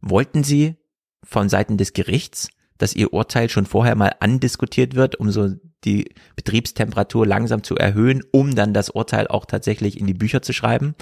Wollten 0.00 0.44
sie 0.44 0.76
von 1.24 1.48
Seiten 1.48 1.76
des 1.76 1.92
Gerichts, 1.92 2.48
dass 2.80 2.94
ihr 2.94 3.12
Urteil 3.12 3.48
schon 3.48 3.66
vorher 3.66 3.94
mal 3.94 4.12
andiskutiert 4.20 4.94
wird, 4.94 5.16
um 5.16 5.30
so 5.30 5.50
die 5.84 6.10
Betriebstemperatur 6.36 7.26
langsam 7.26 7.62
zu 7.62 7.76
erhöhen, 7.76 8.22
um 8.32 8.54
dann 8.54 8.74
das 8.74 8.90
Urteil 8.90 9.28
auch 9.28 9.44
tatsächlich 9.44 9.98
in 10.00 10.06
die 10.06 10.14
Bücher 10.14 10.42
zu 10.42 10.52
schreiben. 10.52 10.94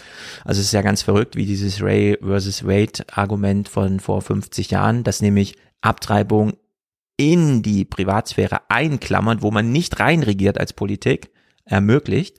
Also 0.45 0.61
es 0.61 0.67
ist 0.67 0.73
ja 0.73 0.83
ganz 0.83 1.03
verrückt, 1.03 1.37
wie 1.37 1.47
dieses 1.47 1.83
Ray 1.83 2.19
versus 2.21 2.65
Wade 2.65 3.05
Argument 3.13 3.69
von 3.69 4.01
vor 4.01 4.23
50 4.23 4.71
Jahren, 4.71 5.05
dass 5.05 5.23
nämlich 5.23 5.57
Abtreibung 5.81 6.55
in 7.17 7.63
die 7.63 7.85
Privatsphäre 7.85 8.61
einklammert, 8.69 9.43
wo 9.43 9.51
man 9.51 9.73
nicht 9.73 9.99
reinregiert 10.01 10.59
als 10.59 10.73
Politik, 10.73 11.31
ermöglicht. 11.65 12.39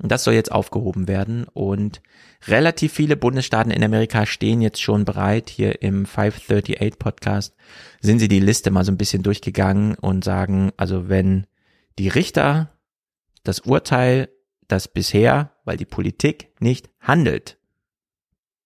Und 0.00 0.12
das 0.12 0.24
soll 0.24 0.34
jetzt 0.34 0.52
aufgehoben 0.52 1.08
werden. 1.08 1.46
Und 1.52 2.00
relativ 2.46 2.92
viele 2.92 3.16
Bundesstaaten 3.16 3.72
in 3.72 3.82
Amerika 3.82 4.26
stehen 4.26 4.60
jetzt 4.60 4.80
schon 4.80 5.04
bereit. 5.04 5.50
Hier 5.50 5.82
im 5.82 6.06
538 6.06 6.98
Podcast 6.98 7.54
sind 8.00 8.18
sie 8.18 8.28
die 8.28 8.40
Liste 8.40 8.70
mal 8.70 8.84
so 8.84 8.92
ein 8.92 8.98
bisschen 8.98 9.22
durchgegangen 9.22 9.94
und 9.96 10.24
sagen, 10.24 10.72
also 10.76 11.08
wenn 11.08 11.46
die 11.98 12.08
Richter 12.08 12.70
das 13.42 13.60
Urteil, 13.60 14.28
das 14.68 14.88
bisher, 14.88 15.52
weil 15.64 15.76
die 15.76 15.86
Politik 15.86 16.50
nicht 16.60 16.90
handelt, 17.00 17.58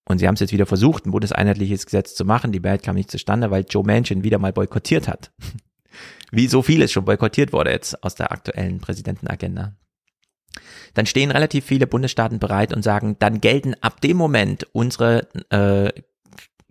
und 0.04 0.18
sie 0.18 0.26
haben 0.26 0.34
es 0.34 0.40
jetzt 0.40 0.52
wieder 0.52 0.66
versucht, 0.66 1.06
ein 1.06 1.12
bundeseinheitliches 1.12 1.86
Gesetz 1.86 2.14
zu 2.14 2.24
machen, 2.24 2.52
die 2.52 2.60
Mehrheit 2.60 2.82
kam 2.82 2.96
nicht 2.96 3.10
zustande, 3.10 3.50
weil 3.50 3.64
Joe 3.68 3.84
Manchin 3.84 4.24
wieder 4.24 4.38
mal 4.38 4.52
boykottiert 4.52 5.06
hat. 5.08 5.32
Wie 6.32 6.48
so 6.48 6.62
vieles 6.62 6.90
schon 6.90 7.04
boykottiert 7.04 7.52
wurde 7.52 7.70
jetzt 7.70 8.02
aus 8.02 8.14
der 8.14 8.32
aktuellen 8.32 8.80
Präsidentenagenda 8.80 9.76
dann 10.94 11.06
stehen 11.06 11.30
relativ 11.30 11.64
viele 11.64 11.86
Bundesstaaten 11.86 12.38
bereit 12.38 12.72
und 12.72 12.82
sagen, 12.82 13.16
dann 13.18 13.40
gelten 13.40 13.74
ab 13.80 14.00
dem 14.00 14.16
Moment 14.16 14.66
unsere 14.72 15.28
äh, 15.50 15.90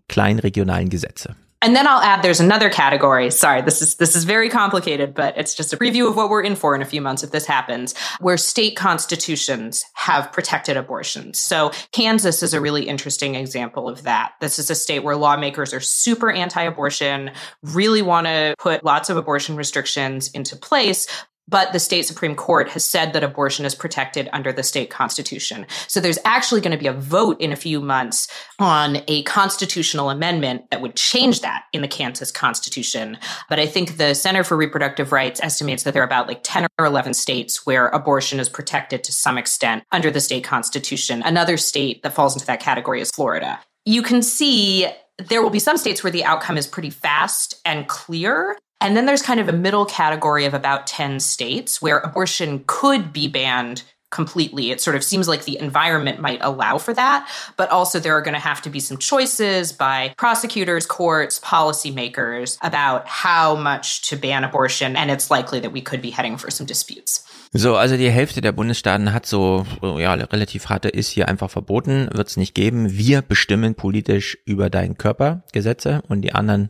kleinen 0.08 0.40
regionalen 0.40 0.90
Gesetze. 0.90 1.36
And 1.64 1.76
then 1.76 1.86
I'll 1.88 2.02
add 2.02 2.24
there's 2.24 2.40
another 2.40 2.72
category. 2.72 3.30
Sorry, 3.30 3.62
this 3.62 3.84
is 3.84 3.98
this 3.98 4.16
is 4.16 4.24
very 4.24 4.49
complicated, 4.49 5.14
but 5.14 5.38
it's 5.38 5.53
just 5.53 5.72
a 5.74 5.78
preview 5.78 6.10
of 6.10 6.16
what 6.16 6.32
we're 6.32 6.41
in 6.41 6.56
for 6.56 6.74
in 6.74 6.82
a 6.82 6.86
few 6.86 7.02
months 7.02 7.22
if 7.22 7.30
this 7.30 7.45
happens, 7.45 7.94
where 8.20 8.36
state 8.36 8.76
constitutions 8.76 9.86
have 9.94 10.32
protected 10.32 10.76
abortions. 10.76 11.38
So 11.38 11.70
Kansas 11.91 12.41
is 12.41 12.56
a 12.56 12.60
really 12.60 12.88
interesting 12.88 13.36
example 13.36 13.88
of 13.88 14.02
that. 14.03 14.32
This 14.41 14.58
is 14.58 14.72
a 14.72 14.76
state 14.76 15.03
where 15.03 15.16
lawmakers 15.16 15.72
are 15.72 15.80
super 15.80 16.32
anti-abortion, 16.32 17.30
really 17.62 18.02
want 18.02 18.26
to 18.26 18.56
put 18.58 18.84
lots 18.84 19.12
of 19.12 19.18
abortion 19.18 19.56
restrictions 19.56 20.32
into 20.32 20.56
place, 20.56 21.06
but 21.52 21.73
the 21.73 21.80
state 21.80 22.07
Supreme 22.07 22.36
Court 22.36 22.69
has 22.69 22.84
said 22.84 23.14
that 23.14 23.23
abortion 23.23 23.65
is 23.65 23.76
protected 23.76 24.28
under 24.34 24.52
the 24.52 24.64
state 24.64 24.90
constitution. 24.90 25.68
So 25.88 25.99
there's 25.99 26.18
actually 26.26 26.61
going 26.61 26.72
to 26.72 26.78
be 26.78 26.88
a 26.88 26.94
vote 26.94 27.40
in 27.40 27.52
a 27.52 27.56
few 27.56 27.80
months 27.82 28.28
on 28.57 29.03
a 29.07 29.22
constitutional 29.23 30.10
amendment 30.10 30.72
that 30.72 30.82
would 30.82 30.95
change 30.95 31.41
that 31.41 31.65
in 31.73 31.82
the 31.82 31.88
Kansas 31.88 32.32
Constitution. 32.32 33.18
But 33.49 33.60
I 33.60 33.68
think 33.68 33.98
the 33.98 34.15
Center 34.15 34.44
for 34.44 34.57
Reproductive 34.57 35.11
Rights 35.11 35.40
estimates 35.44 35.84
that 35.84 35.94
there 35.94 36.02
are 36.02 36.06
about 36.06 36.28
like 36.28 36.41
10 36.41 36.65
or 36.80 36.86
11 36.86 37.14
states 37.14 37.65
where 37.65 37.90
abortion 37.90 38.40
is 38.40 38.49
protected 38.49 39.03
to 39.03 39.11
some 39.11 39.38
extent 39.38 39.84
under 39.91 40.10
the 40.10 40.22
state 40.22 40.44
constitution. 40.44 41.22
Another 41.23 41.57
state 41.57 42.02
that 42.03 42.14
falls 42.14 42.34
into 42.34 42.48
that 42.48 42.61
category 42.61 43.02
is 43.02 43.11
Florida. 43.11 43.60
You 43.86 44.02
can 44.02 44.22
see 44.22 44.88
there 45.18 45.41
will 45.41 45.49
be 45.49 45.60
some 45.60 45.78
states 45.78 46.03
where 46.03 46.11
the 46.11 46.23
outcome 46.23 46.57
is 46.57 46.68
pretty 46.68 46.90
fast 46.90 47.60
and 47.65 47.88
clear. 47.88 48.57
And 48.82 48.98
then 48.98 49.06
there's 49.06 49.22
kind 49.22 49.40
of 49.40 49.48
a 49.48 49.53
middle 49.53 49.86
category 49.86 50.45
of 50.45 50.53
about 50.53 50.88
10 50.88 51.20
states 51.20 51.82
where 51.82 51.99
abortion 51.99 52.64
could 52.66 53.14
be 53.14 53.28
banned 53.28 53.84
completely. 54.12 54.72
It 54.72 54.82
sort 54.82 54.95
of 54.95 55.03
seems 55.03 55.28
like 55.28 55.45
the 55.45 55.58
environment 55.58 56.20
might 56.20 56.40
allow 56.41 56.78
for 56.78 56.94
that, 56.94 57.28
but 57.58 57.70
also 57.70 57.99
there 57.99 58.14
are 58.14 58.22
going 58.22 58.34
to 58.34 58.41
have 58.41 58.62
to 58.64 58.70
be 58.70 58.80
some 58.80 58.98
choices 58.98 59.72
by 59.72 60.14
prosecutors, 60.18 60.86
courts, 60.86 61.40
policymakers 61.40 62.58
about 62.62 63.08
how 63.08 63.56
much 63.56 64.02
to 64.10 64.18
ban 64.18 64.44
abortion. 64.44 64.98
And 64.98 65.10
it's 65.10 65.32
likely 65.32 65.62
that 65.62 65.72
we 65.72 65.82
could 65.82 66.02
be 66.02 66.12
heading 66.12 66.38
for 66.38 66.52
some 66.52 66.68
disputes. 66.68 67.24
So, 67.53 67.76
also 67.76 67.98
die 67.98 68.10
Hälfte 68.10 68.40
der 68.40 68.53
Bundesstaaten 68.53 69.12
hat 69.14 69.26
so, 69.26 69.66
oh 69.82 69.99
ja, 69.99 70.14
relativ 70.14 70.70
harte 70.70 70.88
ist 70.88 71.10
hier 71.10 71.28
einfach 71.28 71.49
verboten, 71.49 72.08
wird 72.14 72.30
es 72.30 72.38
nicht 72.38 72.56
geben. 72.56 72.98
Wir 72.98 73.22
bestimmen 73.22 73.76
politisch 73.76 74.38
über 74.45 74.70
deinen 74.70 74.98
Körper 74.98 75.44
Gesetze 75.52 76.02
und 76.08 76.22
die 76.22 76.34
anderen 76.34 76.70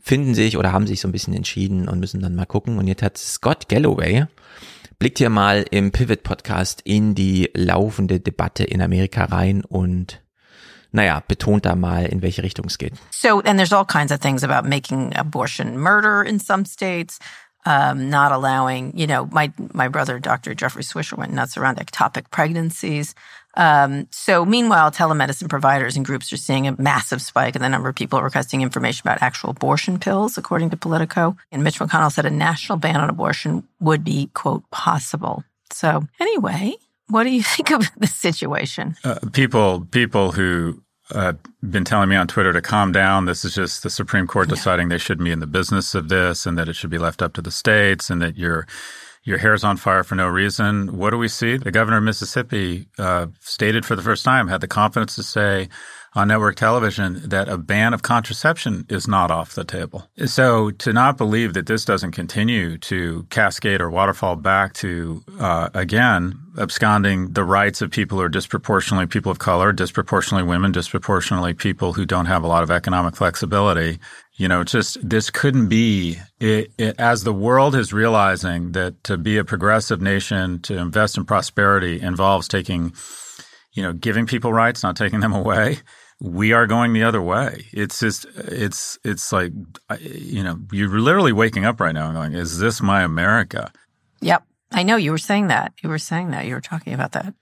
finden 0.00 0.34
sich 0.34 0.56
oder 0.56 0.72
haben 0.72 0.86
sich 0.86 1.00
so 1.00 1.08
ein 1.08 1.12
bisschen 1.12 1.34
entschieden 1.34 1.88
und 1.88 2.00
müssen 2.00 2.20
dann 2.20 2.34
mal 2.34 2.46
gucken. 2.46 2.78
Und 2.78 2.88
jetzt 2.88 3.02
hat 3.02 3.18
Scott 3.18 3.68
Galloway, 3.68 4.26
blickt 4.98 5.18
hier 5.18 5.30
mal 5.30 5.64
im 5.70 5.92
Pivot 5.92 6.22
Podcast 6.22 6.80
in 6.84 7.14
die 7.14 7.50
laufende 7.54 8.20
Debatte 8.20 8.64
in 8.64 8.82
Amerika 8.82 9.24
rein 9.24 9.64
und 9.64 10.22
naja, 10.92 11.22
betont 11.26 11.66
da 11.66 11.76
mal, 11.76 12.06
in 12.06 12.20
welche 12.20 12.42
Richtung 12.42 12.66
es 12.66 12.76
geht. 12.76 12.94
So, 13.10 13.40
and 13.42 13.58
there's 13.58 13.72
all 13.72 13.84
kinds 13.84 14.10
of 14.10 14.20
things 14.20 14.42
about 14.42 14.68
making 14.68 15.14
abortion 15.16 15.78
murder 15.78 16.22
in 16.22 16.40
some 16.40 16.64
states. 16.64 17.18
Um, 17.66 18.08
not 18.08 18.32
allowing, 18.32 18.96
you 18.96 19.06
know, 19.06 19.28
my 19.30 19.52
my 19.74 19.86
brother, 19.86 20.18
Dr. 20.18 20.54
Jeffrey 20.54 20.82
Swisher, 20.82 21.18
went 21.18 21.34
nuts 21.34 21.58
around 21.58 21.76
ectopic 21.76 22.30
pregnancies. 22.30 23.14
Um, 23.54 24.06
so, 24.10 24.44
meanwhile, 24.44 24.90
telemedicine 24.90 25.48
providers 25.48 25.96
and 25.96 26.04
groups 26.04 26.32
are 26.32 26.36
seeing 26.36 26.66
a 26.66 26.80
massive 26.80 27.20
spike 27.20 27.56
in 27.56 27.62
the 27.62 27.68
number 27.68 27.88
of 27.88 27.96
people 27.96 28.22
requesting 28.22 28.62
information 28.62 29.06
about 29.06 29.22
actual 29.22 29.50
abortion 29.50 29.98
pills, 29.98 30.38
according 30.38 30.70
to 30.70 30.76
Politico. 30.76 31.36
And 31.50 31.64
Mitch 31.64 31.78
McConnell 31.78 32.12
said 32.12 32.26
a 32.26 32.30
national 32.30 32.78
ban 32.78 33.00
on 33.00 33.10
abortion 33.10 33.64
would 33.80 34.04
be, 34.04 34.30
quote, 34.34 34.68
possible. 34.70 35.44
So, 35.72 36.06
anyway, 36.20 36.74
what 37.08 37.24
do 37.24 37.30
you 37.30 37.42
think 37.56 37.70
of 37.70 37.90
the 37.96 38.06
situation? 38.06 38.96
Uh, 39.04 39.18
people, 39.32 39.86
people 39.90 40.32
who 40.32 40.82
uh, 41.12 41.32
been 41.68 41.84
telling 41.84 42.08
me 42.08 42.16
on 42.16 42.28
Twitter 42.28 42.52
to 42.52 42.62
calm 42.62 42.92
down. 42.92 43.24
This 43.24 43.44
is 43.44 43.54
just 43.54 43.82
the 43.82 43.90
Supreme 43.90 44.26
Court 44.26 44.48
deciding 44.48 44.88
yeah. 44.88 44.94
they 44.94 44.98
shouldn't 44.98 45.24
be 45.24 45.32
in 45.32 45.40
the 45.40 45.46
business 45.46 45.94
of 45.94 46.08
this, 46.08 46.46
and 46.46 46.56
that 46.56 46.68
it 46.68 46.76
should 46.76 46.90
be 46.90 46.98
left 46.98 47.20
up 47.20 47.32
to 47.34 47.42
the 47.42 47.50
states, 47.50 48.10
and 48.10 48.22
that 48.22 48.36
you're 48.36 48.66
your 49.30 49.38
hair's 49.38 49.64
on 49.64 49.78
fire 49.78 50.04
for 50.04 50.16
no 50.16 50.26
reason. 50.26 50.96
What 50.98 51.10
do 51.10 51.18
we 51.18 51.28
see? 51.28 51.56
The 51.56 51.70
governor 51.70 51.98
of 51.98 52.02
Mississippi 52.02 52.88
uh, 52.98 53.28
stated 53.38 53.86
for 53.86 53.96
the 53.96 54.02
first 54.02 54.24
time, 54.24 54.48
had 54.48 54.60
the 54.60 54.68
confidence 54.68 55.14
to 55.14 55.22
say 55.22 55.68
on 56.14 56.28
network 56.28 56.56
television 56.56 57.28
that 57.28 57.48
a 57.48 57.56
ban 57.56 57.94
of 57.94 58.02
contraception 58.02 58.84
is 58.88 59.06
not 59.06 59.30
off 59.30 59.54
the 59.54 59.64
table. 59.64 60.08
So 60.26 60.70
to 60.70 60.92
not 60.92 61.16
believe 61.16 61.54
that 61.54 61.66
this 61.66 61.84
doesn't 61.84 62.12
continue 62.12 62.78
to 62.78 63.26
cascade 63.30 63.80
or 63.80 63.90
waterfall 63.90 64.36
back 64.36 64.74
to, 64.74 65.22
uh, 65.38 65.70
again, 65.74 66.34
absconding 66.58 67.32
the 67.32 67.44
rights 67.44 67.80
of 67.80 67.90
people 67.90 68.18
who 68.18 68.24
are 68.24 68.28
disproportionately 68.28 69.06
people 69.06 69.30
of 69.30 69.38
color, 69.38 69.72
disproportionately 69.72 70.48
women, 70.48 70.72
disproportionately 70.72 71.54
people 71.54 71.92
who 71.92 72.04
don't 72.04 72.26
have 72.26 72.42
a 72.42 72.48
lot 72.48 72.62
of 72.62 72.70
economic 72.70 73.14
flexibility 73.14 73.98
you 74.40 74.48
know, 74.48 74.64
just 74.64 74.96
this 75.06 75.28
couldn't 75.28 75.68
be 75.68 76.16
it, 76.40 76.72
it, 76.78 76.98
as 76.98 77.24
the 77.24 77.32
world 77.32 77.74
is 77.74 77.92
realizing 77.92 78.72
that 78.72 79.04
to 79.04 79.18
be 79.18 79.36
a 79.36 79.44
progressive 79.44 80.00
nation, 80.00 80.60
to 80.62 80.78
invest 80.78 81.18
in 81.18 81.26
prosperity 81.26 82.00
involves 82.00 82.48
taking, 82.48 82.94
you 83.74 83.82
know, 83.82 83.92
giving 83.92 84.24
people 84.24 84.50
rights, 84.50 84.82
not 84.82 84.96
taking 84.96 85.20
them 85.20 85.32
away. 85.42 85.76
We 86.20 86.52
are 86.52 86.66
going 86.66 86.92
the 86.92 87.04
other 87.04 87.22
way. 87.22 87.66
It's 87.72 87.98
just, 87.98 88.26
it's, 88.36 88.98
it's 89.04 89.32
like, 89.32 89.52
you 90.00 90.42
know, 90.42 90.58
you're 90.70 91.00
literally 91.00 91.32
waking 91.32 91.64
up 91.64 91.80
right 91.80 91.94
now 91.94 92.06
and 92.06 92.14
going, 92.14 92.34
is 92.34 92.58
this 92.58 92.82
my 92.82 93.02
America? 93.02 93.72
Yep. 94.20 94.42
I 94.72 94.82
know 94.82 94.96
you 94.96 95.12
were 95.12 95.18
saying 95.18 95.48
that. 95.48 95.72
You 95.82 95.88
were 95.88 95.98
saying 95.98 96.30
that. 96.30 96.46
You 96.46 96.54
were 96.54 96.60
talking 96.60 96.92
about 96.92 97.12
that. 97.12 97.34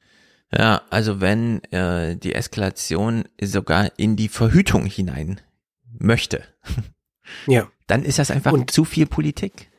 Ja, 0.57 0.81
also 0.91 1.21
wenn 1.21 1.63
äh, 1.73 2.17
die 2.17 2.35
Eskalation 2.35 3.25
sogar 3.43 3.91
in 3.99 4.17
die 4.17 4.29
Verhütung 4.29 4.87
hinein 4.87 5.41
möchte, 5.99 6.45
ja. 7.47 7.69
dann 7.87 8.03
ist 8.03 8.19
das 8.19 8.31
einfach 8.31 8.53
Und 8.53 8.71
zu 8.71 8.85
viel 8.85 9.07
Politik. 9.07 9.71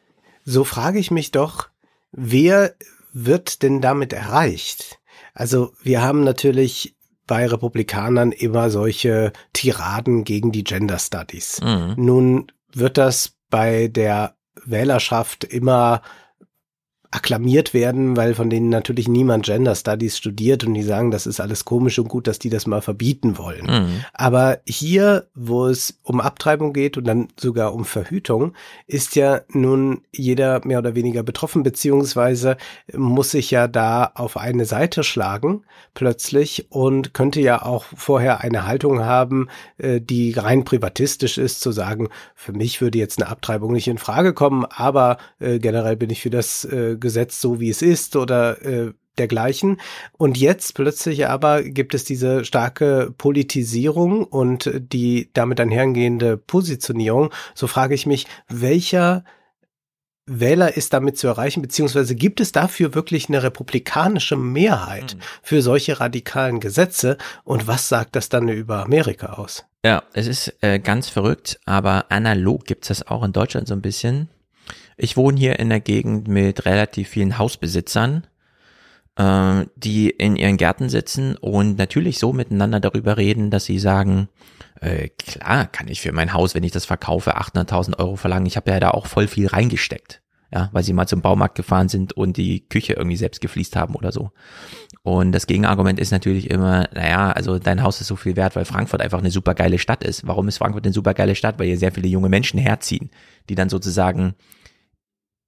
So 0.46 0.64
frage 0.64 1.00
ich 1.00 1.10
mich 1.10 1.32
doch, 1.32 1.70
wer 2.12 2.76
wird 3.14 3.64
denn 3.64 3.82
damit 3.82 4.14
erreicht? 4.14 5.00
Also 5.34 5.74
wir 5.82 6.02
haben 6.02 6.24
natürlich 6.24 6.96
bei 7.30 7.46
Republikanern 7.46 8.32
immer 8.32 8.72
solche 8.72 9.32
Tiraden 9.54 10.24
gegen 10.24 10.52
die 10.52 10.64
Gender 10.64 10.98
Studies. 10.98 11.62
Mhm. 11.62 11.94
Nun 11.96 12.52
wird 12.74 12.98
das 12.98 13.36
bei 13.52 13.88
der 13.88 14.36
Wählerschaft 14.66 15.44
immer 15.44 16.02
akklamiert 17.12 17.74
werden, 17.74 18.18
weil 18.18 18.36
von 18.36 18.52
denen 18.52 18.70
natürlich 18.70 19.08
niemand 19.08 19.46
Gender 19.46 19.74
Studies 19.74 20.16
studiert 20.16 20.64
und 20.64 20.76
die 20.76 20.84
sagen, 20.84 21.10
das 21.10 21.26
ist 21.26 21.40
alles 21.40 21.66
komisch 21.66 21.98
und 21.98 22.08
gut, 22.08 22.28
dass 22.28 22.38
die 22.38 22.52
das 22.52 22.68
mal 22.68 22.82
verbieten 22.82 23.40
wollen. 23.40 23.66
Mhm. 23.66 24.06
Aber 24.14 24.60
hier, 24.68 25.26
wo 25.34 25.66
es 25.66 25.98
um 26.04 26.22
Abtreibung 26.22 26.72
geht 26.72 26.98
und 26.98 27.06
dann 27.06 27.30
sogar 27.40 27.74
um 27.74 27.84
Verhütung, 27.84 28.54
ist 28.86 29.16
ja 29.16 29.42
nun 29.50 30.02
jeder 30.12 30.64
mehr 30.66 30.78
oder 30.78 30.94
weniger 30.94 31.24
betroffen, 31.24 31.64
beziehungsweise 31.64 32.58
muss 32.96 33.32
sich 33.32 33.50
ja 33.50 33.68
da 33.68 34.12
auf 34.14 34.38
eine 34.38 34.66
Seite 34.66 35.04
schlagen 35.04 35.64
plötzlich 35.96 36.68
und 36.70 37.16
könnte 37.16 37.42
ja 37.42 37.64
auch 37.64 37.86
vorher 37.96 38.42
eine 38.42 38.68
Haltung 38.68 39.00
haben, 39.04 39.50
äh, 39.80 40.00
die 40.00 40.34
rein 40.34 40.64
privatistisch 40.64 41.40
ist, 41.40 41.62
zu 41.62 41.72
sagen, 41.72 42.10
für 42.36 42.54
mich 42.54 42.82
würde 42.82 43.00
jetzt 43.00 43.20
eine 43.20 43.32
Abtreibung 43.32 43.74
nicht 43.74 43.88
in 43.88 43.98
Frage 43.98 44.34
kommen, 44.34 44.66
aber 44.66 45.18
äh, 45.40 45.58
generell 45.58 45.96
bin 45.96 46.12
ich 46.12 46.22
für 46.22 46.30
das 46.30 46.66
äh, 46.66 46.98
Gesetz 47.00 47.42
so, 47.42 47.60
wie 47.60 47.70
es 47.70 47.82
ist 47.82 48.16
oder 48.16 48.62
äh, 48.62 48.94
dergleichen. 49.18 49.80
Und 50.18 50.38
jetzt 50.38 50.76
plötzlich 50.76 51.28
aber 51.28 51.64
gibt 51.64 51.94
es 51.94 52.06
diese 52.06 52.46
starke 52.46 53.14
Politisierung 53.18 54.24
und 54.24 54.72
die 54.76 55.30
damit 55.34 55.60
einhergehende 55.60 56.38
Positionierung. 56.38 57.32
So 57.54 57.68
frage 57.68 57.94
ich 57.96 58.06
mich, 58.06 58.28
welcher 58.48 59.24
Wähler 60.32 60.78
ist 60.78 60.94
damit 60.94 61.18
zu 61.18 61.28
erreichen, 61.28 61.62
beziehungsweise 61.62 62.14
gibt 62.16 62.40
es 62.40 62.52
dafür 62.52 62.94
wirklich 62.94 63.30
eine 63.30 63.42
republikanische 63.42 64.38
Mehrheit 64.38 65.16
Mhm. 65.16 65.20
für 65.42 65.62
solche 65.62 66.00
radikalen 66.00 66.60
Gesetze? 66.60 67.18
Und 67.44 67.68
was 67.68 67.90
sagt 67.90 68.16
das 68.16 68.30
dann 68.30 68.48
über 68.48 68.84
Amerika 68.86 69.34
aus? 69.34 69.66
Ja, 69.84 70.04
es 70.14 70.28
ist 70.28 70.54
äh, 70.62 70.80
ganz 70.80 71.10
verrückt, 71.10 71.60
aber 71.66 72.12
analog 72.12 72.66
gibt's 72.66 72.90
das 72.90 73.08
auch 73.08 73.24
in 73.24 73.34
Deutschland 73.34 73.68
so 73.68 73.74
ein 73.74 73.82
bisschen. 73.82 74.30
Ich 75.02 75.16
wohne 75.16 75.40
hier 75.40 75.60
in 75.60 75.70
der 75.70 75.80
Gegend 75.80 76.28
mit 76.28 76.66
relativ 76.66 77.08
vielen 77.08 77.38
Hausbesitzern, 77.38 78.28
äh, 79.16 79.66
die 79.78 80.10
in 80.10 80.36
ihren 80.36 80.58
Gärten 80.58 80.90
sitzen 80.90 81.38
und 81.38 81.78
natürlich 81.78 82.20
so 82.20 82.34
miteinander 82.34 82.82
darüber 82.82 83.16
reden, 83.16 83.50
dass 83.50 83.64
sie 83.64 83.80
sagen, 83.80 84.28
äh, 84.82 85.08
klar 85.08 85.68
kann 85.68 85.88
ich 85.88 86.02
für 86.02 86.12
mein 86.12 86.34
Haus, 86.34 86.54
wenn 86.54 86.66
ich 86.66 86.74
das 86.74 86.86
verkaufe, 86.86 87.38
800.000 87.38 87.98
Euro 87.98 88.18
verlangen. 88.18 88.46
Ich 88.46 88.58
habe 88.58 88.72
ja 88.72 88.82
da 88.82 88.92
auch 88.92 89.08
voll 89.08 89.30
viel 89.30 89.48
reingesteckt. 89.48 90.22
Ja, 90.52 90.70
weil 90.72 90.84
sie 90.84 90.94
mal 90.94 91.06
zum 91.06 91.22
Baumarkt 91.22 91.54
gefahren 91.54 91.90
sind 91.90 92.14
und 92.14 92.36
die 92.36 92.68
Küche 92.68 92.94
irgendwie 92.94 93.18
selbst 93.18 93.40
gefliest 93.40 93.76
haben 93.76 93.94
oder 93.94 94.12
so. 94.12 94.32
Und 95.04 95.32
das 95.32 95.46
Gegenargument 95.46 96.00
ist 96.00 96.10
natürlich 96.10 96.50
immer, 96.50 96.90
naja, 96.92 97.32
also 97.32 97.60
dein 97.60 97.84
Haus 97.84 98.02
ist 98.02 98.08
so 98.08 98.16
viel 98.16 98.36
wert, 98.36 98.56
weil 98.56 98.66
Frankfurt 98.66 99.00
einfach 99.00 99.20
eine 99.20 99.30
super 99.30 99.54
geile 99.54 99.78
Stadt 99.78 100.04
ist. 100.04 100.26
Warum 100.26 100.48
ist 100.48 100.58
Frankfurt 100.58 100.86
eine 100.86 100.94
super 100.94 101.14
geile 101.14 101.36
Stadt? 101.36 101.60
Weil 101.60 101.68
hier 101.68 101.78
sehr 101.78 101.92
viele 101.92 102.08
junge 102.08 102.30
Menschen 102.30 102.60
herziehen, 102.60 103.12
die 103.48 103.54
dann 103.54 103.70
sozusagen 103.70 104.34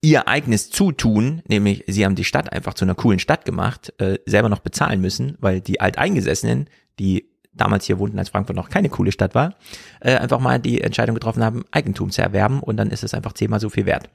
ihr 0.01 0.27
eigenes 0.27 0.69
Zutun, 0.71 1.41
nämlich 1.47 1.83
sie 1.87 2.05
haben 2.05 2.15
die 2.15 2.23
Stadt 2.23 2.51
einfach 2.51 2.73
zu 2.73 2.85
einer 2.85 2.95
coolen 2.95 3.19
Stadt 3.19 3.45
gemacht, 3.45 3.93
äh, 3.99 4.17
selber 4.25 4.49
noch 4.49 4.59
bezahlen 4.59 4.99
müssen, 4.99 5.37
weil 5.39 5.61
die 5.61 5.79
Alteingesessenen, 5.79 6.67
die 6.99 7.29
damals 7.53 7.85
hier 7.85 7.99
wohnten, 7.99 8.17
als 8.17 8.29
Frankfurt 8.29 8.55
noch 8.55 8.69
keine 8.69 8.89
coole 8.89 9.11
Stadt 9.11 9.35
war, 9.35 9.55
äh, 9.99 10.15
einfach 10.15 10.39
mal 10.39 10.59
die 10.59 10.81
Entscheidung 10.81 11.13
getroffen 11.13 11.43
haben, 11.43 11.65
Eigentum 11.71 12.09
zu 12.09 12.21
erwerben 12.21 12.61
und 12.61 12.77
dann 12.77 12.89
ist 12.89 13.03
es 13.03 13.13
einfach 13.13 13.33
zehnmal 13.33 13.59
so 13.59 13.69
viel 13.69 13.85
wert. 13.85 14.09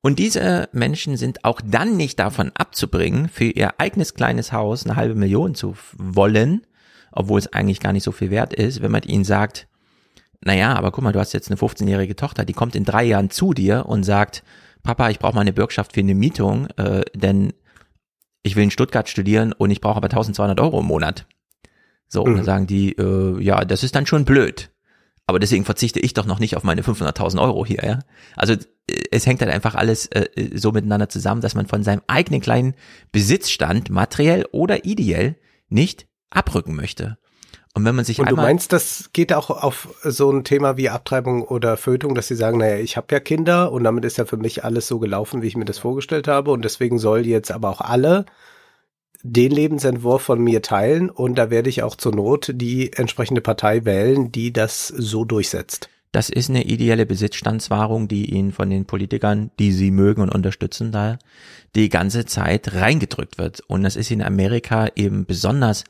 Und 0.00 0.18
diese 0.18 0.68
Menschen 0.72 1.16
sind 1.16 1.44
auch 1.44 1.60
dann 1.64 1.96
nicht 1.96 2.18
davon 2.18 2.52
abzubringen, 2.54 3.28
für 3.28 3.44
ihr 3.44 3.80
eigenes 3.80 4.14
kleines 4.14 4.52
Haus 4.52 4.84
eine 4.84 4.96
halbe 4.96 5.14
Million 5.14 5.54
zu 5.54 5.76
wollen, 5.96 6.66
obwohl 7.12 7.38
es 7.38 7.52
eigentlich 7.52 7.80
gar 7.80 7.92
nicht 7.92 8.04
so 8.04 8.12
viel 8.12 8.30
wert 8.30 8.54
ist, 8.54 8.80
wenn 8.80 8.92
man 8.92 9.02
ihnen 9.02 9.24
sagt, 9.24 9.68
naja, 10.44 10.74
aber 10.74 10.90
guck 10.92 11.04
mal, 11.04 11.12
du 11.12 11.20
hast 11.20 11.32
jetzt 11.32 11.50
eine 11.50 11.58
15-jährige 11.58 12.16
Tochter, 12.16 12.44
die 12.44 12.52
kommt 12.52 12.76
in 12.76 12.84
drei 12.84 13.04
Jahren 13.04 13.30
zu 13.30 13.52
dir 13.54 13.86
und 13.86 14.04
sagt, 14.04 14.42
Papa, 14.82 15.10
ich 15.10 15.18
brauche 15.18 15.34
mal 15.34 15.40
eine 15.42 15.52
Bürgschaft 15.52 15.92
für 15.92 16.00
eine 16.00 16.14
Mietung, 16.14 16.68
äh, 16.76 17.02
denn 17.14 17.52
ich 18.42 18.56
will 18.56 18.64
in 18.64 18.70
Stuttgart 18.70 19.08
studieren 19.08 19.52
und 19.52 19.70
ich 19.70 19.80
brauche 19.80 19.96
aber 19.96 20.08
1200 20.08 20.60
Euro 20.60 20.80
im 20.80 20.86
Monat. 20.86 21.26
So, 22.08 22.22
und 22.22 22.32
dann 22.32 22.40
Mhm. 22.40 22.44
sagen 22.44 22.66
die, 22.66 22.92
äh, 22.92 23.42
ja, 23.42 23.64
das 23.64 23.82
ist 23.82 23.94
dann 23.94 24.06
schon 24.06 24.24
blöd. 24.24 24.70
Aber 25.26 25.38
deswegen 25.38 25.66
verzichte 25.66 26.00
ich 26.00 26.14
doch 26.14 26.24
noch 26.24 26.38
nicht 26.38 26.56
auf 26.56 26.62
meine 26.64 26.82
500.000 26.82 27.38
Euro 27.42 27.66
hier, 27.66 27.82
ja. 27.84 27.98
Also 28.34 28.54
äh, 28.54 28.56
es 29.10 29.26
hängt 29.26 29.42
halt 29.42 29.52
einfach 29.52 29.74
alles 29.74 30.06
äh, 30.06 30.26
so 30.54 30.72
miteinander 30.72 31.10
zusammen, 31.10 31.42
dass 31.42 31.54
man 31.54 31.66
von 31.66 31.82
seinem 31.82 32.00
eigenen 32.06 32.40
kleinen 32.40 32.74
Besitzstand, 33.12 33.90
materiell 33.90 34.46
oder 34.52 34.86
ideell, 34.86 35.36
nicht 35.68 36.06
abrücken 36.30 36.74
möchte. 36.74 37.18
Und 37.78 37.84
wenn 37.84 37.94
man 37.94 38.04
sich 38.04 38.18
Und 38.18 38.28
du 38.28 38.34
meinst, 38.34 38.72
das 38.72 39.10
geht 39.12 39.32
auch 39.32 39.50
auf 39.50 39.94
so 40.02 40.32
ein 40.32 40.42
Thema 40.42 40.76
wie 40.76 40.88
Abtreibung 40.88 41.42
oder 41.44 41.76
Fötung, 41.76 42.16
dass 42.16 42.26
sie 42.26 42.34
sagen, 42.34 42.58
naja, 42.58 42.78
ich 42.78 42.96
habe 42.96 43.06
ja 43.12 43.20
Kinder 43.20 43.70
und 43.70 43.84
damit 43.84 44.04
ist 44.04 44.18
ja 44.18 44.24
für 44.24 44.36
mich 44.36 44.64
alles 44.64 44.88
so 44.88 44.98
gelaufen, 44.98 45.42
wie 45.42 45.46
ich 45.46 45.56
mir 45.56 45.64
das 45.64 45.78
vorgestellt 45.78 46.26
habe 46.26 46.50
und 46.50 46.64
deswegen 46.64 46.98
soll 46.98 47.24
jetzt 47.24 47.52
aber 47.52 47.70
auch 47.70 47.80
alle 47.80 48.26
den 49.22 49.52
Lebensentwurf 49.52 50.22
von 50.22 50.40
mir 50.42 50.60
teilen 50.60 51.08
und 51.08 51.36
da 51.36 51.50
werde 51.50 51.68
ich 51.68 51.84
auch 51.84 51.94
zur 51.94 52.16
Not 52.16 52.50
die 52.52 52.92
entsprechende 52.94 53.42
Partei 53.42 53.84
wählen, 53.84 54.32
die 54.32 54.52
das 54.52 54.88
so 54.88 55.24
durchsetzt. 55.24 55.88
Das 56.10 56.30
ist 56.30 56.50
eine 56.50 56.64
ideelle 56.64 57.06
Besitzstandswahrung, 57.06 58.08
die 58.08 58.34
ihnen 58.34 58.50
von 58.50 58.70
den 58.70 58.86
Politikern, 58.86 59.52
die 59.60 59.70
sie 59.70 59.92
mögen 59.92 60.22
und 60.22 60.34
unterstützen, 60.34 60.90
da 60.90 61.20
die 61.76 61.90
ganze 61.90 62.24
Zeit 62.24 62.74
reingedrückt 62.74 63.38
wird. 63.38 63.60
Und 63.68 63.84
das 63.84 63.94
ist 63.94 64.10
in 64.10 64.22
Amerika 64.22 64.88
eben 64.96 65.26
besonders 65.26 65.84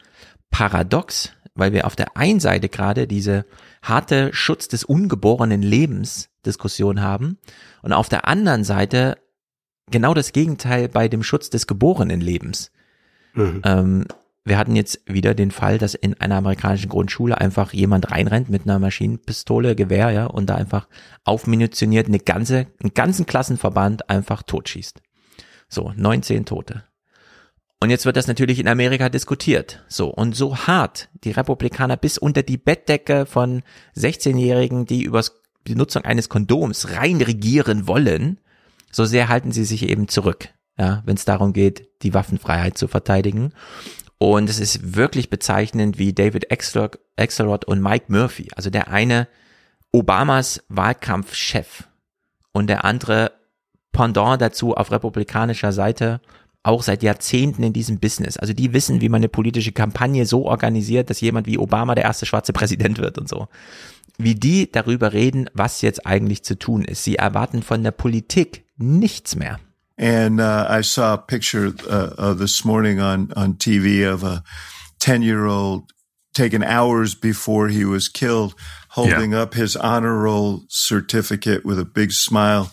paradox, 0.50 1.32
weil 1.58 1.72
wir 1.72 1.86
auf 1.86 1.96
der 1.96 2.16
einen 2.16 2.40
Seite 2.40 2.68
gerade 2.68 3.06
diese 3.06 3.44
harte 3.82 4.32
Schutz 4.32 4.68
des 4.68 4.84
ungeborenen 4.84 5.62
Lebens 5.62 6.30
Diskussion 6.46 7.00
haben 7.00 7.38
und 7.82 7.92
auf 7.92 8.08
der 8.08 8.26
anderen 8.26 8.64
Seite 8.64 9.18
genau 9.90 10.14
das 10.14 10.32
Gegenteil 10.32 10.88
bei 10.88 11.08
dem 11.08 11.22
Schutz 11.22 11.50
des 11.50 11.66
geborenen 11.66 12.20
Lebens. 12.20 12.70
Mhm. 13.34 13.62
Ähm, 13.64 14.04
wir 14.44 14.56
hatten 14.56 14.76
jetzt 14.76 15.02
wieder 15.04 15.34
den 15.34 15.50
Fall, 15.50 15.76
dass 15.76 15.94
in 15.94 16.14
einer 16.20 16.36
amerikanischen 16.36 16.88
Grundschule 16.88 17.38
einfach 17.38 17.74
jemand 17.74 18.10
reinrennt 18.10 18.48
mit 18.48 18.62
einer 18.62 18.78
Maschinenpistole, 18.78 19.76
Gewehr, 19.76 20.10
ja, 20.10 20.26
und 20.26 20.46
da 20.46 20.54
einfach 20.54 20.88
aufmunitioniert 21.24 22.06
eine 22.06 22.18
ganze, 22.18 22.66
einen 22.80 22.94
ganzen 22.94 23.26
Klassenverband 23.26 24.08
einfach 24.08 24.42
totschießt. 24.42 25.02
So, 25.68 25.92
19 25.94 26.46
Tote. 26.46 26.84
Und 27.80 27.90
jetzt 27.90 28.06
wird 28.06 28.16
das 28.16 28.26
natürlich 28.26 28.58
in 28.58 28.68
Amerika 28.68 29.08
diskutiert. 29.08 29.84
So, 29.88 30.08
und 30.08 30.34
so 30.34 30.56
hart 30.56 31.08
die 31.24 31.30
Republikaner 31.30 31.96
bis 31.96 32.18
unter 32.18 32.42
die 32.42 32.58
Bettdecke 32.58 33.24
von 33.24 33.62
16-Jährigen, 33.96 34.84
die 34.84 35.04
über 35.04 35.22
die 35.66 35.76
Nutzung 35.76 36.04
eines 36.04 36.28
Kondoms 36.28 36.90
rein 36.90 37.20
regieren 37.20 37.86
wollen, 37.86 38.40
so 38.90 39.04
sehr 39.04 39.28
halten 39.28 39.52
sie 39.52 39.64
sich 39.64 39.88
eben 39.88 40.08
zurück, 40.08 40.48
ja, 40.78 41.02
wenn 41.04 41.16
es 41.16 41.24
darum 41.24 41.52
geht, 41.52 41.88
die 42.02 42.14
Waffenfreiheit 42.14 42.76
zu 42.76 42.88
verteidigen. 42.88 43.52
Und 44.18 44.50
es 44.50 44.58
ist 44.58 44.96
wirklich 44.96 45.30
bezeichnend, 45.30 45.98
wie 45.98 46.12
David 46.12 46.50
Axelrod 46.50 47.64
und 47.66 47.80
Mike 47.80 48.06
Murphy, 48.08 48.48
also 48.56 48.70
der 48.70 48.88
eine 48.88 49.28
Obamas 49.92 50.64
Wahlkampfchef 50.68 51.88
und 52.52 52.68
der 52.68 52.84
andere 52.84 53.32
Pendant 53.92 54.40
dazu 54.40 54.74
auf 54.74 54.90
republikanischer 54.90 55.72
Seite, 55.72 56.20
auch 56.68 56.82
seit 56.82 57.02
Jahrzehnten 57.02 57.62
in 57.62 57.72
diesem 57.72 57.98
Business. 57.98 58.36
Also 58.36 58.52
die 58.52 58.72
wissen, 58.74 59.00
wie 59.00 59.08
man 59.08 59.20
eine 59.20 59.28
politische 59.28 59.72
Kampagne 59.72 60.26
so 60.26 60.44
organisiert, 60.44 61.08
dass 61.08 61.20
jemand 61.20 61.46
wie 61.46 61.58
Obama 61.58 61.94
der 61.94 62.04
erste 62.04 62.26
schwarze 62.26 62.52
Präsident 62.52 62.98
wird 62.98 63.18
und 63.18 63.28
so. 63.28 63.48
Wie 64.18 64.34
die 64.34 64.70
darüber 64.70 65.12
reden, 65.12 65.48
was 65.54 65.80
jetzt 65.80 66.06
eigentlich 66.06 66.42
zu 66.44 66.58
tun 66.58 66.84
ist. 66.84 67.04
Sie 67.04 67.16
erwarten 67.16 67.62
von 67.62 67.82
der 67.82 67.92
Politik 67.92 68.64
nichts 68.76 69.34
mehr. 69.34 69.58
And 69.96 70.40
uh, 70.40 70.66
I 70.68 70.82
saw 70.82 71.14
a 71.14 71.16
picture 71.16 71.72
uh, 71.88 72.14
uh, 72.18 72.34
this 72.34 72.64
morning 72.64 73.00
on, 73.00 73.32
on 73.34 73.56
TV 73.58 74.04
of 74.04 74.22
a 74.22 74.44
10 75.00 75.22
year 75.22 75.46
old 75.46 75.92
taken 76.34 76.62
hours 76.62 77.14
before 77.14 77.68
he 77.68 77.84
was 77.84 78.08
killed, 78.08 78.54
holding 78.90 79.34
up 79.34 79.54
his 79.54 79.74
honor 79.76 80.16
roll 80.18 80.64
certificate 80.68 81.64
with 81.64 81.78
a 81.80 81.84
big 81.84 82.12
smile 82.12 82.70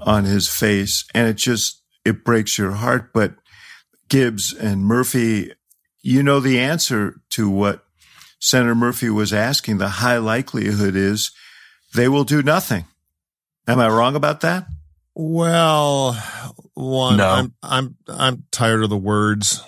on 0.00 0.24
his 0.24 0.48
face. 0.48 1.04
And 1.14 1.28
it 1.28 1.36
just, 1.36 1.79
it 2.04 2.24
breaks 2.24 2.58
your 2.58 2.72
heart. 2.72 3.12
But 3.12 3.34
Gibbs 4.08 4.52
and 4.52 4.84
Murphy, 4.84 5.52
you 6.02 6.22
know 6.22 6.40
the 6.40 6.58
answer 6.58 7.20
to 7.30 7.48
what 7.50 7.84
Senator 8.38 8.74
Murphy 8.74 9.10
was 9.10 9.32
asking. 9.32 9.78
The 9.78 10.00
high 10.00 10.18
likelihood 10.18 10.96
is 10.96 11.32
they 11.94 12.08
will 12.08 12.24
do 12.24 12.42
nothing. 12.42 12.84
Am 13.66 13.78
I 13.78 13.88
wrong 13.88 14.16
about 14.16 14.40
that? 14.40 14.66
Well, 15.14 16.16
one, 16.74 17.16
No. 17.18 17.28
I'm, 17.28 17.54
I'm, 17.62 17.96
I'm 18.08 18.44
tired 18.50 18.82
of 18.82 18.90
the 18.90 18.96
words. 18.96 19.62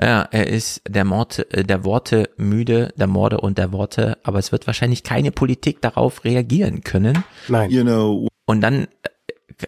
Ja, 0.00 0.22
er 0.32 0.48
ist 0.48 0.80
der 0.88 1.04
Mord, 1.04 1.38
äh, 1.54 1.62
der 1.62 1.84
Worte 1.84 2.28
müde, 2.36 2.92
der 2.96 3.06
Morde 3.06 3.40
und 3.40 3.58
der 3.58 3.70
Worte, 3.72 4.18
aber 4.24 4.40
es 4.40 4.50
wird 4.50 4.66
wahrscheinlich 4.66 5.04
keine 5.04 5.30
Politik 5.30 5.80
darauf 5.82 6.24
reagieren 6.24 6.82
können. 6.82 7.22
Nein. 7.48 7.70
You 7.70 7.82
know, 7.84 8.28
Und 8.44 8.60
dann 8.60 8.88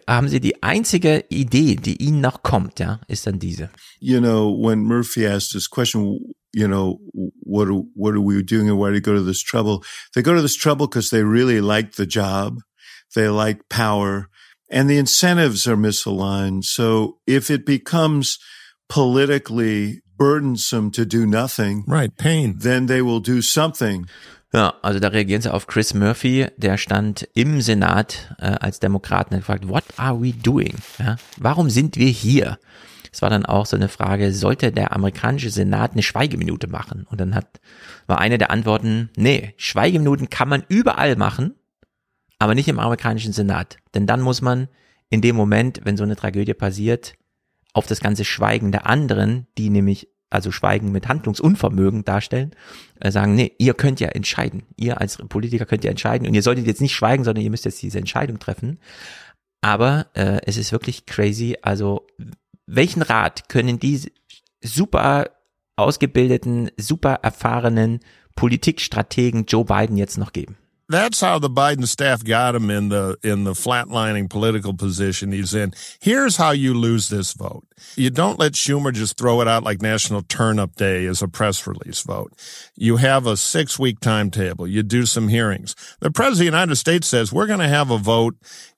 haben 0.07 0.27
sie 0.29 0.39
die 0.39 0.61
einzige 0.63 1.25
Idee, 1.29 1.75
die 1.75 2.01
ihnen 2.01 2.21
noch 2.21 2.43
kommt, 2.43 2.79
ja, 2.79 2.99
ist 3.07 3.25
dann 3.27 3.39
diese. 3.39 3.69
you 3.99 4.19
know, 4.19 4.49
when 4.51 4.83
Murphy 4.85 5.25
asked 5.25 5.53
this 5.53 5.67
question, 5.69 6.19
you 6.53 6.67
know, 6.67 6.99
what 7.43 7.67
are, 7.67 7.83
what 7.95 8.13
are 8.13 8.21
we 8.21 8.41
doing 8.43 8.69
and 8.69 8.77
why 8.79 8.89
do 8.89 8.95
you 8.95 9.01
go 9.01 9.13
to 9.13 9.23
this 9.23 9.41
trouble? 9.43 9.83
They 10.13 10.21
go 10.21 10.33
to 10.33 10.41
this 10.41 10.55
trouble 10.55 10.87
because 10.87 11.09
they 11.09 11.23
really 11.23 11.61
like 11.61 11.93
the 11.95 12.05
job. 12.05 12.59
They 13.15 13.29
like 13.29 13.69
power 13.69 14.29
and 14.69 14.89
the 14.89 14.97
incentives 14.97 15.67
are 15.67 15.77
misaligned. 15.77 16.65
So 16.65 17.19
if 17.25 17.49
it 17.49 17.65
becomes 17.65 18.37
politically 18.89 20.01
burdensome 20.17 20.91
to 20.91 21.05
do 21.05 21.25
nothing, 21.25 21.83
Right. 21.87 22.15
Pain. 22.17 22.55
then 22.59 22.87
they 22.87 23.01
will 23.01 23.19
do 23.19 23.41
something. 23.41 24.07
Ja, 24.53 24.75
also 24.81 24.99
da 24.99 25.09
reagieren 25.09 25.41
sie 25.41 25.53
auf 25.53 25.67
Chris 25.67 25.93
Murphy, 25.93 26.47
der 26.55 26.77
stand 26.77 27.27
im 27.33 27.61
Senat 27.61 28.33
äh, 28.39 28.45
als 28.45 28.79
Demokraten 28.79 29.33
und 29.33 29.41
gefragt, 29.41 29.67
what 29.67 29.83
are 29.97 30.21
we 30.21 30.31
doing? 30.31 30.75
Ja, 30.99 31.17
warum 31.37 31.69
sind 31.69 31.97
wir 31.97 32.07
hier? 32.07 32.57
Es 33.11 33.21
war 33.21 33.29
dann 33.29 33.45
auch 33.45 33.65
so 33.65 33.75
eine 33.75 33.89
Frage, 33.89 34.31
sollte 34.31 34.71
der 34.71 34.93
amerikanische 34.93 35.49
Senat 35.49 35.93
eine 35.93 36.03
Schweigeminute 36.03 36.67
machen? 36.67 37.05
Und 37.09 37.19
dann 37.19 37.35
hat, 37.35 37.59
war 38.05 38.19
eine 38.19 38.37
der 38.37 38.51
Antworten, 38.51 39.09
nee, 39.17 39.53
Schweigeminuten 39.57 40.29
kann 40.29 40.47
man 40.47 40.63
überall 40.69 41.15
machen, 41.17 41.55
aber 42.39 42.55
nicht 42.55 42.67
im 42.67 42.79
amerikanischen 42.79 43.33
Senat. 43.33 43.77
Denn 43.95 44.07
dann 44.07 44.21
muss 44.21 44.41
man 44.41 44.69
in 45.09 45.21
dem 45.21 45.35
Moment, 45.35 45.81
wenn 45.83 45.97
so 45.97 46.03
eine 46.03 46.15
Tragödie 46.15 46.53
passiert, 46.53 47.15
auf 47.73 47.85
das 47.85 47.99
ganze 47.99 48.23
Schweigen 48.23 48.71
der 48.71 48.85
anderen, 48.85 49.47
die 49.57 49.69
nämlich 49.69 50.09
also 50.29 50.51
Schweigen 50.51 50.91
mit 50.91 51.07
Handlungsunvermögen 51.07 52.03
darstellen, 52.03 52.51
äh, 52.99 53.11
sagen, 53.11 53.35
nee, 53.35 53.53
ihr 53.57 53.73
könnt 53.73 53.99
ja 53.99 54.09
entscheiden. 54.09 54.63
Ihr 54.75 54.99
als 54.99 55.17
Politiker 55.17 55.65
könnt 55.65 55.83
ja 55.83 55.91
entscheiden 55.91 56.27
und 56.27 56.33
ihr 56.33 56.43
solltet 56.43 56.67
jetzt 56.67 56.81
nicht 56.81 56.95
schweigen, 56.95 57.23
sondern 57.23 57.43
ihr 57.43 57.51
müsst 57.51 57.65
jetzt 57.65 57.81
diese 57.81 57.99
Entscheidung 57.99 58.39
treffen. 58.39 58.79
Aber 59.61 60.07
äh, 60.13 60.39
es 60.45 60.57
ist 60.57 60.71
wirklich 60.71 61.05
crazy. 61.05 61.57
Also 61.61 62.05
welchen 62.65 63.01
Rat 63.01 63.49
können 63.49 63.79
die 63.79 64.11
super 64.63 65.31
ausgebildeten, 65.75 66.69
super 66.77 67.19
erfahrenen 67.21 67.99
Politikstrategen 68.35 69.45
Joe 69.45 69.65
Biden 69.65 69.97
jetzt 69.97 70.17
noch 70.17 70.33
geben? 70.33 70.57
That's 70.89 71.19
how 71.19 71.37
the 71.37 71.49
Biden 71.49 71.85
staff 71.85 72.23
got 72.23 72.55
him 72.55 72.69
in 72.69 72.89
the 72.89 73.17
in 73.21 73.43
the 73.43 73.51
flatlining 73.51 74.29
political 74.29 74.73
position 74.73 75.33
he's 75.33 75.53
in. 75.53 75.73
Here's 75.99 76.37
how 76.37 76.51
you 76.51 76.73
lose 76.73 77.09
this 77.09 77.33
vote. 77.33 77.65
You 77.95 78.09
don't 78.09 78.39
let 78.39 78.53
Schumer 78.53 78.93
just 78.93 79.17
throw 79.17 79.41
it 79.41 79.47
out 79.47 79.63
like 79.63 79.81
National 79.81 80.21
Turn-Up 80.21 80.75
Day 80.75 81.05
as 81.05 81.21
a 81.21 81.27
press 81.27 81.67
release 81.67 82.01
vote. 82.01 82.33
You 82.75 82.97
have 82.97 83.27
a 83.27 83.35
six-week 83.35 83.99
timetable. 83.99 84.65
You 84.65 84.81
do 84.81 85.05
some 85.05 85.27
hearings. 85.27 85.75
The 85.99 86.09
President 86.09 86.33
of 86.33 86.39
the 86.39 86.45
United 86.45 86.75
States 86.77 87.07
says 87.07 87.33
we're 87.33 87.47
going 87.47 87.59
to 87.59 87.67
have 87.67 87.91
a 87.91 87.97
vote 87.97 88.35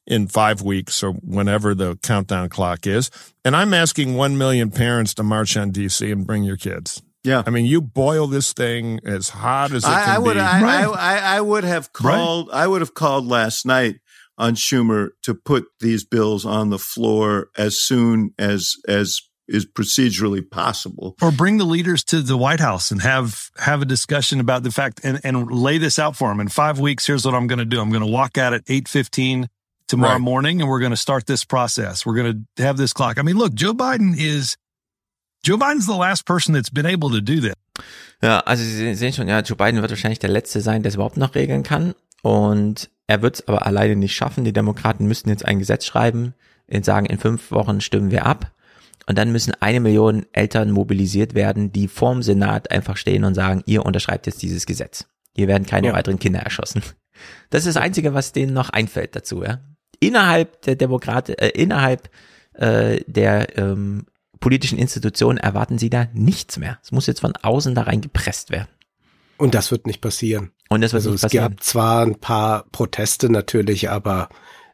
in 0.07 0.27
five 0.27 0.61
weeks 0.61 1.03
or 1.03 1.11
whenever 1.11 1.75
the 1.75 1.95
countdown 1.97 2.49
clock 2.49 2.87
is. 2.87 3.11
And 3.45 3.55
I'm 3.55 3.73
asking 3.73 4.15
1 4.15 4.37
million 4.37 4.71
parents 4.71 5.13
to 5.15 5.23
march 5.23 5.55
on 5.55 5.71
DC 5.71 6.11
and 6.11 6.25
bring 6.25 6.43
your 6.43 6.57
kids. 6.57 7.01
Yeah. 7.23 7.43
I 7.45 7.49
mean, 7.49 7.65
you 7.65 7.81
boil 7.81 8.27
this 8.27 8.53
thing 8.53 8.99
as 9.05 9.29
hot 9.29 9.71
as 9.71 9.83
it 9.83 9.89
I, 9.89 10.03
can 10.05 10.15
I 10.15 10.19
would, 10.19 10.33
be. 10.35 10.39
I, 10.39 10.83
I, 10.85 11.17
I 11.37 11.41
would 11.41 11.63
have 11.63 11.91
called, 11.93 12.49
I 12.51 12.67
would 12.67 12.81
have 12.81 12.93
called 12.93 13.27
last 13.27 13.65
night 13.65 13.95
on 14.37 14.55
Schumer 14.55 15.09
to 15.23 15.33
put 15.33 15.65
these 15.81 16.05
bills 16.05 16.45
on 16.45 16.69
the 16.69 16.79
floor 16.79 17.49
as 17.57 17.77
soon 17.79 18.33
as, 18.39 18.75
as 18.87 19.21
is 19.49 19.65
procedurally 19.65 20.47
possible. 20.49 21.15
Or 21.21 21.31
bring 21.31 21.57
the 21.57 21.65
leaders 21.65 22.03
to 22.05 22.21
the 22.21 22.37
White 22.37 22.59
House 22.59 22.91
and 22.91 23.01
have 23.01 23.49
have 23.57 23.81
a 23.81 23.85
discussion 23.85 24.39
about 24.39 24.61
the 24.63 24.71
fact 24.71 25.01
and, 25.03 25.19
and 25.23 25.51
lay 25.51 25.79
this 25.79 25.97
out 25.97 26.15
for 26.15 26.29
them. 26.29 26.39
In 26.39 26.47
five 26.49 26.79
weeks, 26.79 27.07
here's 27.07 27.25
what 27.25 27.33
I'm 27.33 27.47
going 27.47 27.59
to 27.59 27.65
do. 27.65 27.81
I'm 27.81 27.89
going 27.89 28.05
to 28.05 28.11
walk 28.11 28.37
out 28.37 28.53
at 28.53 28.63
8:15 28.65 29.47
tomorrow 29.87 30.13
Right. 30.13 30.21
morning, 30.21 30.61
and 30.61 30.69
we're 30.69 30.79
going 30.79 30.91
to 30.91 30.95
start 30.97 31.25
this 31.25 31.43
process. 31.43 32.05
We're 32.05 32.15
going 32.15 32.45
to 32.55 32.63
have 32.63 32.77
this 32.77 32.93
clock. 32.93 33.17
I 33.17 33.23
mean, 33.23 33.37
look, 33.37 33.55
Joe 33.55 33.73
Biden 33.73 34.13
is 34.15 34.55
Joe 35.43 35.57
Biden's 35.57 35.85
the 35.85 35.97
last 35.97 36.25
person 36.25 36.53
that's 36.53 36.71
been 36.71 36.85
able 36.85 37.09
to 37.09 37.21
do 37.21 37.39
this. 37.39 37.53
Ja, 38.21 38.39
also 38.41 38.63
Sie 38.63 38.93
sehen 38.95 39.13
schon, 39.13 39.27
ja, 39.27 39.39
Joe 39.39 39.55
Biden 39.55 39.81
wird 39.81 39.89
wahrscheinlich 39.91 40.19
der 40.19 40.29
Letzte 40.29 40.61
sein, 40.61 40.83
der 40.83 40.89
es 40.89 40.95
überhaupt 40.95 41.17
noch 41.17 41.35
regeln 41.35 41.63
kann. 41.63 41.95
Und 42.21 42.89
er 43.07 43.21
wird 43.21 43.35
es 43.35 43.47
aber 43.47 43.65
alleine 43.65 43.95
nicht 43.95 44.15
schaffen. 44.15 44.43
Die 44.43 44.53
Demokraten 44.53 45.07
müssten 45.07 45.29
jetzt 45.29 45.45
ein 45.45 45.59
Gesetz 45.59 45.85
schreiben, 45.85 46.33
und 46.71 46.85
sagen, 46.85 47.05
in 47.07 47.17
fünf 47.17 47.51
Wochen 47.51 47.81
stimmen 47.81 48.11
wir 48.11 48.25
ab. 48.25 48.51
Und 49.07 49.17
dann 49.17 49.31
müssen 49.31 49.53
eine 49.59 49.79
Million 49.79 50.25
Eltern 50.33 50.69
mobilisiert 50.71 51.33
werden, 51.33 51.71
die 51.71 51.87
vorm 51.87 52.21
Senat 52.21 52.69
einfach 52.69 52.95
stehen 52.95 53.23
und 53.23 53.33
sagen, 53.33 53.63
ihr 53.65 53.85
unterschreibt 53.85 54.27
jetzt 54.27 54.41
dieses 54.43 54.67
Gesetz. 54.67 55.05
Hier 55.35 55.47
werden 55.47 55.65
keine 55.65 55.87
Ja. 55.87 55.93
weiteren 55.93 56.19
Kinder 56.19 56.39
erschossen. 56.41 56.83
Das 57.49 57.65
ist 57.65 57.75
das 57.75 57.81
Einzige, 57.81 58.13
was 58.13 58.33
denen 58.33 58.53
noch 58.53 58.69
einfällt 58.69 59.15
dazu, 59.15 59.43
ja. 59.43 59.59
Innerhalb 59.99 60.61
der 60.61 60.75
Demokraten, 60.75 61.33
äh, 61.33 61.49
innerhalb 61.49 62.09
äh, 62.53 63.01
der 63.07 63.57
ähm, 63.57 64.05
politischen 64.39 64.77
Institutionen 64.77 65.37
erwarten 65.37 65.77
sie 65.77 65.89
da 65.89 66.07
nichts 66.13 66.57
mehr. 66.57 66.79
Es 66.83 66.91
muss 66.91 67.07
jetzt 67.07 67.21
von 67.21 67.35
außen 67.35 67.75
da 67.75 67.83
rein 67.83 68.01
gepresst 68.01 68.49
werden. 68.49 68.69
Und 69.37 69.55
das 69.55 69.71
wird 69.71 69.87
nicht 69.87 70.01
passieren. 70.01 70.51
Und 70.69 70.81
das 70.81 70.93
wird 70.93 71.01
also 71.01 71.11
nicht 71.11 71.17
es 71.17 71.21
passieren. 71.23 71.51
gab 71.51 71.63
zwar 71.63 72.05
ein 72.05 72.15
paar 72.15 72.65
Proteste 72.71 73.31
natürlich, 73.31 73.89
aber 73.89 74.29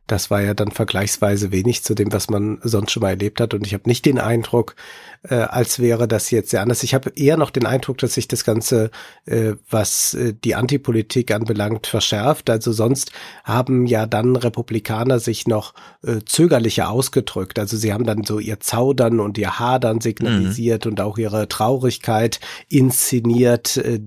das 0.08 0.30
war 0.30 0.42
ja 0.42 0.54
dann 0.54 0.70
vergleichsweise 0.72 1.52
wenig 1.52 1.84
zu 1.84 1.96
dem, 1.96 2.14
was 2.14 2.30
man 2.30 2.60
sonst 2.62 2.92
schon 2.92 3.02
mal 3.02 3.10
erlebt 3.10 3.42
hat. 3.42 3.54
Und 3.56 3.66
ich 3.66 3.74
habe 3.74 3.90
nicht 3.90 4.06
den 4.06 4.20
Eindruck, 4.20 4.76
äh, 5.24 5.36
als 5.36 5.80
wäre 5.80 6.08
das 6.08 6.30
jetzt 6.30 6.52
sehr 6.52 6.62
anders. 6.62 6.84
Ich 6.84 6.94
habe 6.94 7.12
eher 7.16 7.38
noch 7.38 7.50
den 7.50 7.66
Eindruck, 7.66 7.98
dass 7.98 8.14
sich 8.14 8.28
das 8.28 8.44
Ganze, 8.44 8.92
äh, 9.26 9.54
was 9.68 10.14
äh, 10.14 10.34
die 10.44 10.54
Antipolitik 10.54 11.32
anbelangt, 11.32 11.88
verschärft. 11.88 12.52
Also 12.52 12.72
sonst 12.72 13.12
haben 13.44 13.88
ja 13.88 14.06
dann 14.06 14.36
Republikaner 14.36 15.20
sich 15.20 15.48
noch 15.48 15.74
äh, 16.04 16.20
zögerlicher 16.24 16.90
ausgedrückt. 16.92 17.58
Also 17.58 17.76
sie 17.76 17.92
haben 17.92 18.06
dann 18.06 18.24
so 18.26 18.38
ihr 18.38 18.60
Zaudern 18.60 19.20
und 19.20 19.40
ihr 19.40 19.58
Hadern 19.58 20.02
signalisiert 20.02 20.86
und 20.86 21.02
auch 21.02 21.18
ihre 21.18 21.48
Traurigkeit 21.50 22.40
inszeniert, 22.70 23.78
äh, 23.78 24.02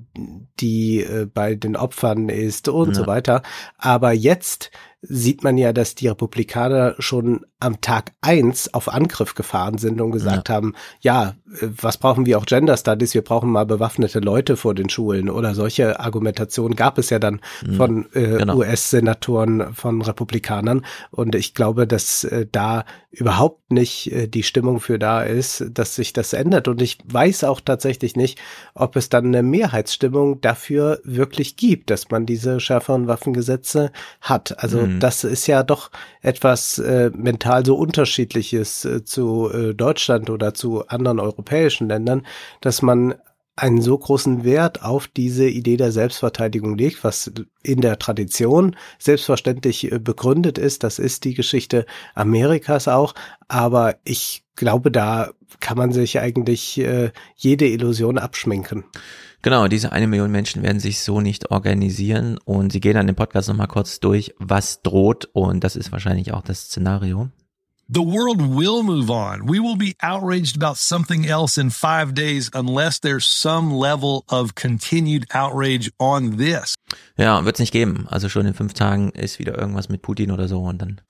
die 0.60 1.00
äh, 1.02 1.26
bei 1.26 1.56
den 1.56 1.74
Opfern 1.76 2.28
ist 2.28 2.68
und 2.68 2.90
Ja. 2.90 2.94
so 2.94 3.06
weiter. 3.08 3.42
Aber 3.78 4.12
jetzt 4.12 4.70
sieht 5.00 5.44
man 5.44 5.56
ja, 5.56 5.72
dass 5.72 5.94
die 5.94 6.08
Republikaner 6.08 6.94
schon 6.98 7.46
am 7.60 7.80
Tag 7.80 8.12
eins 8.20 8.72
auf 8.74 8.88
Angriff 8.92 9.34
gefahren 9.34 9.78
sind 9.78 10.00
und 10.00 10.10
gesagt 10.12 10.48
haben, 10.50 10.74
ja, 11.00 11.34
äh, 11.60 11.68
was 11.80 11.96
brauchen 11.98 12.26
wir 12.26 12.38
auch 12.38 12.46
Gender 12.46 12.76
Studies? 12.76 13.14
Wir 13.14 13.22
brauchen 13.22 13.50
mal 13.50 13.64
bewaffnete 13.66 14.20
Leute 14.20 14.56
vor 14.56 14.74
den 14.74 14.88
Schulen 14.88 15.30
oder 15.30 15.54
solche 15.54 16.00
Argumentationen 16.00 16.76
gab 16.76 16.98
es 16.98 17.10
ja 17.10 17.18
dann 17.18 17.40
Mhm. 17.64 17.74
von 17.74 18.06
äh, 18.12 18.38
Genau. 18.38 18.56
US-Senatoren, 18.56 19.74
von 19.74 20.02
Republikanern. 20.02 20.84
Und 21.10 21.34
ich 21.34 21.54
glaube, 21.54 21.86
dass 21.86 22.24
äh, 22.24 22.46
da 22.50 22.84
überhaupt 23.10 23.72
nicht 23.72 24.12
äh, 24.12 24.28
die 24.28 24.42
Stimmung 24.42 24.80
für 24.80 24.98
da 24.98 25.22
ist, 25.22 25.64
dass 25.72 25.94
sich 25.94 26.12
das 26.12 26.32
ändert. 26.32 26.68
Und 26.68 26.82
ich 26.82 26.98
weiß 27.04 27.44
auch 27.44 27.60
tatsächlich 27.60 28.16
nicht, 28.16 28.38
ob 28.74 28.96
es 28.96 29.08
dann 29.08 29.26
eine 29.26 29.42
Mehrheitsstimmung 29.42 30.40
dafür 30.40 31.00
wirklich 31.04 31.56
gibt, 31.56 31.90
dass 31.90 32.10
man 32.10 32.26
diese 32.26 32.60
schärferen 32.60 33.06
Waffengesetze 33.08 33.90
hat. 34.20 34.62
Also 34.62 34.87
Mhm. 34.94 35.00
das 35.00 35.24
ist 35.24 35.46
ja 35.46 35.62
doch 35.62 35.90
etwas 36.22 36.78
äh, 36.78 37.10
mental 37.14 37.64
so 37.64 37.76
unterschiedliches 37.76 38.84
äh, 38.84 39.04
zu 39.04 39.50
äh, 39.50 39.74
Deutschland 39.74 40.30
oder 40.30 40.54
zu 40.54 40.86
anderen 40.88 41.20
europäischen 41.20 41.88
Ländern, 41.88 42.26
dass 42.60 42.82
man 42.82 43.14
einen 43.58 43.82
so 43.82 43.98
großen 43.98 44.44
Wert 44.44 44.84
auf 44.84 45.08
diese 45.08 45.48
Idee 45.48 45.76
der 45.76 45.90
Selbstverteidigung 45.90 46.78
legt, 46.78 47.02
was 47.02 47.32
in 47.62 47.80
der 47.80 47.98
Tradition 47.98 48.76
selbstverständlich 48.98 49.90
äh, 49.90 49.98
begründet 49.98 50.58
ist. 50.58 50.84
Das 50.84 50.98
ist 50.98 51.24
die 51.24 51.34
Geschichte 51.34 51.84
Amerikas 52.14 52.88
auch. 52.88 53.14
Aber 53.48 53.96
ich 54.04 54.44
glaube, 54.54 54.90
da 54.90 55.30
kann 55.60 55.76
man 55.76 55.92
sich 55.92 56.20
eigentlich 56.20 56.78
äh, 56.78 57.10
jede 57.36 57.66
Illusion 57.66 58.18
abschminken. 58.18 58.84
Genau, 59.42 59.68
diese 59.68 59.92
eine 59.92 60.06
Million 60.06 60.30
Menschen 60.30 60.62
werden 60.62 60.80
sich 60.80 61.00
so 61.00 61.20
nicht 61.20 61.50
organisieren 61.50 62.38
und 62.44 62.72
sie 62.72 62.80
gehen 62.80 62.94
dann 62.94 63.08
im 63.08 63.14
Podcast 63.14 63.48
nochmal 63.48 63.68
kurz 63.68 64.00
durch, 64.00 64.34
was 64.38 64.82
droht 64.82 65.28
und 65.32 65.62
das 65.62 65.76
ist 65.76 65.92
wahrscheinlich 65.92 66.32
auch 66.32 66.42
das 66.42 66.62
Szenario. 66.62 67.30
The 67.90 68.00
world 68.00 68.38
will 68.38 68.82
move 68.82 69.10
on. 69.10 69.48
We 69.48 69.62
will 69.62 69.76
be 69.76 69.94
outraged 70.02 70.62
about 70.62 70.74
something 70.76 71.24
else 71.24 71.58
in 71.58 71.70
five 71.70 72.12
days 72.12 72.50
unless 72.52 73.00
there's 73.00 73.24
some 73.24 73.72
level 73.72 74.24
of 74.28 74.54
continued 74.54 75.24
outrage 75.34 75.90
on 75.98 76.36
this. 76.36 76.74
Ja, 77.16 77.46
wird 77.46 77.56
es 77.56 77.60
nicht 77.60 77.72
geben. 77.72 78.06
Also 78.10 78.28
schon 78.28 78.44
in 78.44 78.52
fünf 78.52 78.74
Tagen 78.74 79.08
ist 79.12 79.38
wieder 79.38 79.56
irgendwas 79.56 79.88
mit 79.88 80.02
Putin 80.02 80.32
oder 80.32 80.48
so 80.48 80.60
und 80.64 80.82
dann 80.82 81.00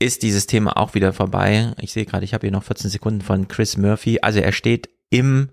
ist 0.00 0.24
dieses 0.24 0.48
Thema 0.48 0.76
auch 0.76 0.94
wieder 0.94 1.12
vorbei. 1.12 1.74
Ich 1.78 1.92
sehe 1.92 2.06
gerade, 2.06 2.24
ich 2.24 2.34
habe 2.34 2.44
hier 2.46 2.52
noch 2.52 2.64
14 2.64 2.90
Sekunden 2.90 3.20
von 3.20 3.46
Chris 3.46 3.76
Murphy. 3.76 4.18
Also 4.20 4.40
er 4.40 4.52
steht 4.52 4.88
im, 5.10 5.50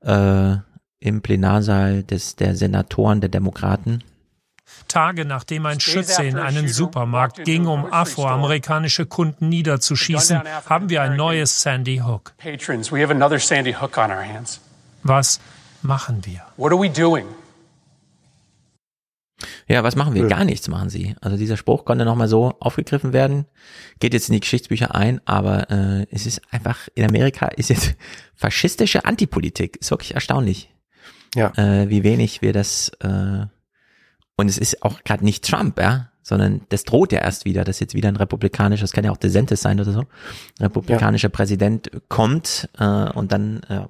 äh, 0.00 0.56
im 1.02 1.20
Plenarsaal 1.20 2.02
des, 2.04 2.36
der 2.36 2.54
Senatoren 2.54 3.20
der 3.20 3.28
Demokraten. 3.28 4.02
Tage 4.88 5.24
nachdem 5.24 5.66
ein 5.66 5.80
Schütze 5.80 6.22
in 6.22 6.38
einen 6.38 6.68
Supermarkt 6.68 7.44
ging, 7.44 7.66
um 7.66 7.92
afroamerikanische 7.92 9.06
Kunden 9.06 9.48
niederzuschießen, 9.48 10.40
haben 10.66 10.88
wir 10.88 11.02
ein 11.02 11.16
neues 11.16 11.62
Sandy 11.62 11.98
Hook. 11.98 12.32
Patrons, 12.38 12.92
we 12.92 13.02
have 13.02 13.10
another 13.12 13.38
Sandy 13.38 13.72
Hook 13.72 13.96
on 13.98 14.10
our 14.10 14.24
hands. 14.24 14.60
Was 15.02 15.40
machen 15.82 16.24
wir? 16.24 16.42
What 16.56 16.72
are 16.72 16.80
we 16.80 16.88
doing? 16.88 17.26
Ja, 19.66 19.82
was 19.82 19.96
machen 19.96 20.14
wir? 20.14 20.26
Gar 20.28 20.44
nichts 20.44 20.68
machen 20.68 20.88
sie. 20.88 21.16
Also 21.20 21.36
dieser 21.36 21.56
Spruch 21.56 21.84
konnte 21.84 22.04
nochmal 22.04 22.28
so 22.28 22.54
aufgegriffen 22.60 23.12
werden, 23.12 23.46
geht 23.98 24.14
jetzt 24.14 24.28
in 24.28 24.34
die 24.34 24.40
Geschichtsbücher 24.40 24.94
ein, 24.94 25.20
aber 25.26 25.70
äh, 25.70 26.06
es 26.10 26.26
ist 26.26 26.42
einfach, 26.50 26.88
in 26.94 27.04
Amerika 27.04 27.48
ist 27.48 27.70
jetzt 27.70 27.94
faschistische 28.34 29.04
Antipolitik. 29.04 29.78
Ist 29.78 29.90
wirklich 29.90 30.14
erstaunlich. 30.14 30.72
Ja. 31.34 31.52
Äh, 31.56 31.88
wie 31.88 32.02
wenig 32.04 32.42
wir 32.42 32.52
das, 32.52 32.90
äh, 33.00 33.46
und 34.36 34.48
es 34.48 34.58
ist 34.58 34.82
auch 34.82 35.02
gerade 35.04 35.24
nicht 35.24 35.44
Trump, 35.44 35.78
ja, 35.78 36.10
sondern 36.22 36.62
das 36.68 36.84
droht 36.84 37.12
ja 37.12 37.20
erst 37.20 37.44
wieder, 37.44 37.64
dass 37.64 37.80
jetzt 37.80 37.94
wieder 37.94 38.08
ein 38.08 38.16
republikanischer, 38.16 38.82
das 38.82 38.92
kann 38.92 39.04
ja 39.04 39.10
auch 39.10 39.16
DeSantis 39.16 39.60
sein 39.60 39.80
oder 39.80 39.92
so, 39.92 40.04
republikanischer 40.60 41.30
Präsident 41.30 41.90
kommt 42.08 42.68
äh, 42.78 43.10
und 43.10 43.32
dann, 43.32 43.62
ja, 43.68 43.88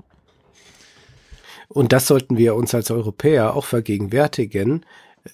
Und 1.69 1.93
das 1.93 2.07
sollten 2.07 2.37
wir 2.37 2.55
uns 2.55 2.75
als 2.75 2.91
Europäer 2.91 3.55
auch 3.57 3.65
vergegenwärtigen. 3.65 4.85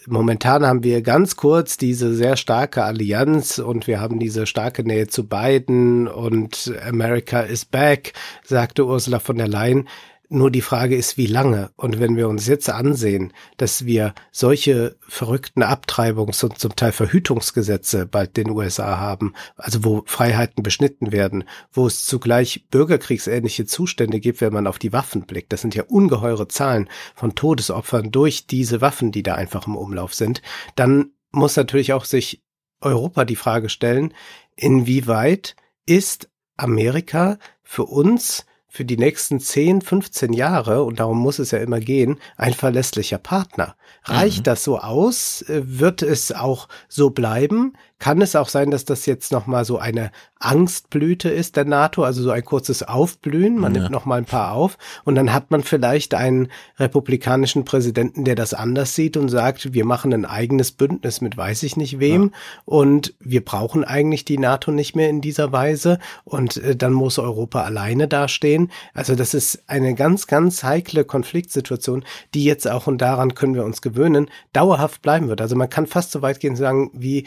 Momentan 0.06 0.66
haben 0.66 0.82
wir 0.82 1.00
ganz 1.02 1.36
kurz 1.36 1.78
diese 1.78 2.14
sehr 2.14 2.36
starke 2.36 2.84
Allianz 2.84 3.58
und 3.58 3.86
wir 3.86 4.00
haben 4.00 4.18
diese 4.18 4.46
starke 4.46 4.84
Nähe 4.84 5.06
zu 5.08 5.26
Biden 5.26 6.08
und 6.08 6.72
America 6.86 7.40
is 7.40 7.64
back, 7.64 8.12
sagte 8.44 8.86
Ursula 8.86 9.18
von 9.18 9.36
der 9.36 9.48
Leyen. 9.48 9.88
Nur 10.30 10.50
die 10.50 10.60
Frage 10.60 10.94
ist, 10.94 11.16
wie 11.16 11.26
lange? 11.26 11.70
Und 11.76 12.00
wenn 12.00 12.14
wir 12.16 12.28
uns 12.28 12.46
jetzt 12.46 12.68
ansehen, 12.68 13.32
dass 13.56 13.86
wir 13.86 14.14
solche 14.30 14.96
verrückten 15.00 15.62
Abtreibungs- 15.62 16.44
und 16.44 16.58
zum 16.58 16.76
Teil 16.76 16.92
Verhütungsgesetze 16.92 18.04
bald 18.04 18.36
den 18.36 18.50
USA 18.50 18.98
haben, 18.98 19.32
also 19.56 19.84
wo 19.84 20.02
Freiheiten 20.04 20.62
beschnitten 20.62 21.12
werden, 21.12 21.44
wo 21.72 21.86
es 21.86 22.04
zugleich 22.04 22.66
bürgerkriegsähnliche 22.70 23.64
Zustände 23.64 24.20
gibt, 24.20 24.42
wenn 24.42 24.52
man 24.52 24.66
auf 24.66 24.78
die 24.78 24.92
Waffen 24.92 25.22
blickt. 25.22 25.50
Das 25.50 25.62
sind 25.62 25.74
ja 25.74 25.84
ungeheure 25.84 26.46
Zahlen 26.46 26.90
von 27.14 27.34
Todesopfern 27.34 28.10
durch 28.10 28.46
diese 28.46 28.82
Waffen, 28.82 29.12
die 29.12 29.22
da 29.22 29.34
einfach 29.34 29.66
im 29.66 29.76
Umlauf 29.76 30.12
sind. 30.12 30.42
Dann 30.76 31.12
muss 31.30 31.56
natürlich 31.56 31.94
auch 31.94 32.04
sich 32.04 32.42
Europa 32.82 33.24
die 33.24 33.36
Frage 33.36 33.70
stellen, 33.70 34.12
inwieweit 34.56 35.56
ist 35.86 36.28
Amerika 36.58 37.38
für 37.62 37.84
uns 37.84 38.44
für 38.68 38.84
die 38.84 38.98
nächsten 38.98 39.40
10, 39.40 39.80
15 39.80 40.32
Jahre, 40.32 40.84
und 40.84 41.00
darum 41.00 41.18
muss 41.18 41.38
es 41.38 41.50
ja 41.50 41.58
immer 41.58 41.80
gehen, 41.80 42.18
ein 42.36 42.52
verlässlicher 42.52 43.18
Partner. 43.18 43.74
Reicht 44.04 44.40
mhm. 44.40 44.44
das 44.44 44.64
so 44.64 44.78
aus? 44.78 45.42
Äh, 45.42 45.62
wird 45.64 46.02
es 46.02 46.32
auch 46.32 46.68
so 46.88 47.10
bleiben? 47.10 47.72
Kann 47.98 48.20
es 48.20 48.36
auch 48.36 48.48
sein, 48.48 48.70
dass 48.70 48.84
das 48.84 49.06
jetzt 49.06 49.32
nochmal 49.32 49.64
so 49.64 49.78
eine 49.78 50.12
Angstblüte 50.40 51.28
ist 51.28 51.56
der 51.56 51.64
NATO, 51.64 52.04
also 52.04 52.22
so 52.22 52.30
ein 52.30 52.44
kurzes 52.44 52.84
Aufblühen, 52.84 53.58
man 53.58 53.74
ja. 53.74 53.80
nimmt 53.80 53.92
nochmal 53.92 54.18
ein 54.18 54.24
paar 54.24 54.52
auf 54.52 54.78
und 55.04 55.16
dann 55.16 55.32
hat 55.32 55.50
man 55.50 55.64
vielleicht 55.64 56.14
einen 56.14 56.48
republikanischen 56.78 57.64
Präsidenten, 57.64 58.24
der 58.24 58.36
das 58.36 58.54
anders 58.54 58.94
sieht 58.94 59.16
und 59.16 59.28
sagt, 59.28 59.74
wir 59.74 59.84
machen 59.84 60.12
ein 60.12 60.24
eigenes 60.24 60.70
Bündnis 60.70 61.20
mit 61.20 61.36
weiß 61.36 61.64
ich 61.64 61.76
nicht 61.76 61.98
wem 61.98 62.22
ja. 62.22 62.30
und 62.66 63.14
wir 63.18 63.44
brauchen 63.44 63.82
eigentlich 63.82 64.24
die 64.24 64.38
NATO 64.38 64.70
nicht 64.70 64.94
mehr 64.94 65.08
in 65.08 65.20
dieser 65.20 65.50
Weise 65.50 65.98
und 66.24 66.56
äh, 66.58 66.76
dann 66.76 66.92
muss 66.92 67.18
Europa 67.18 67.62
alleine 67.62 68.06
dastehen. 68.06 68.70
Also 68.94 69.16
das 69.16 69.34
ist 69.34 69.64
eine 69.66 69.94
ganz, 69.94 70.28
ganz 70.28 70.62
heikle 70.62 71.04
Konfliktsituation, 71.04 72.04
die 72.34 72.44
jetzt 72.44 72.68
auch, 72.68 72.86
und 72.86 72.98
daran 72.98 73.34
können 73.34 73.54
wir 73.54 73.64
uns 73.64 73.82
gewöhnen, 73.82 74.30
dauerhaft 74.52 75.02
bleiben 75.02 75.28
wird. 75.28 75.40
Also 75.40 75.56
man 75.56 75.68
kann 75.68 75.86
fast 75.86 76.12
so 76.12 76.22
weit 76.22 76.38
gehen 76.38 76.56
sagen, 76.56 76.90
wie 76.94 77.26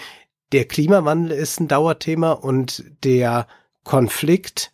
der 0.51 0.65
Klimawandel 0.65 1.31
ist 1.31 1.59
ein 1.59 1.67
Dauerthema 1.67 2.31
und 2.31 2.83
der 3.03 3.47
Konflikt 3.83 4.71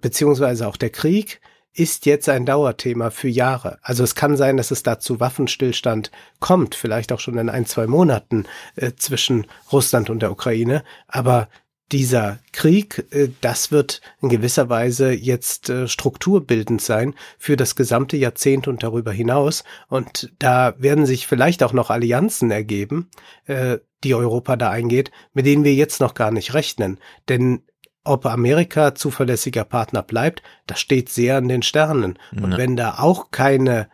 beziehungsweise 0.00 0.66
auch 0.68 0.76
der 0.76 0.90
Krieg 0.90 1.40
ist 1.72 2.06
jetzt 2.06 2.28
ein 2.28 2.44
Dauerthema 2.44 3.10
für 3.10 3.28
Jahre. 3.28 3.78
Also 3.82 4.02
es 4.02 4.14
kann 4.14 4.36
sein, 4.36 4.56
dass 4.56 4.70
es 4.70 4.82
da 4.82 4.98
zu 4.98 5.20
Waffenstillstand 5.20 6.10
kommt, 6.40 6.74
vielleicht 6.74 7.12
auch 7.12 7.20
schon 7.20 7.38
in 7.38 7.48
ein, 7.48 7.66
zwei 7.66 7.86
Monaten 7.86 8.46
äh, 8.74 8.92
zwischen 8.96 9.46
Russland 9.70 10.10
und 10.10 10.20
der 10.20 10.32
Ukraine. 10.32 10.82
Aber 11.06 11.48
dieser 11.92 12.38
Krieg, 12.52 13.06
äh, 13.10 13.28
das 13.40 13.70
wird 13.70 14.00
in 14.20 14.28
gewisser 14.28 14.68
Weise 14.68 15.12
jetzt 15.12 15.70
äh, 15.70 15.86
strukturbildend 15.86 16.82
sein 16.82 17.14
für 17.38 17.56
das 17.56 17.76
gesamte 17.76 18.16
Jahrzehnt 18.16 18.66
und 18.66 18.82
darüber 18.82 19.12
hinaus. 19.12 19.62
Und 19.88 20.32
da 20.38 20.74
werden 20.78 21.06
sich 21.06 21.26
vielleicht 21.26 21.62
auch 21.62 21.72
noch 21.72 21.90
Allianzen 21.90 22.50
ergeben, 22.50 23.08
äh, 23.46 23.78
die 24.04 24.14
Europa 24.14 24.56
da 24.56 24.70
eingeht, 24.70 25.10
mit 25.32 25.46
denen 25.46 25.64
wir 25.64 25.74
jetzt 25.74 26.00
noch 26.00 26.14
gar 26.14 26.30
nicht 26.30 26.54
rechnen. 26.54 26.98
Denn 27.28 27.62
ob 28.04 28.24
Amerika 28.26 28.94
zuverlässiger 28.94 29.64
Partner 29.64 30.02
bleibt, 30.02 30.42
das 30.66 30.80
steht 30.80 31.08
sehr 31.08 31.36
an 31.36 31.48
den 31.48 31.62
Sternen. 31.62 32.18
Und 32.32 32.56
wenn 32.56 32.76
da 32.76 32.98
auch 32.98 33.30
keine 33.30 33.88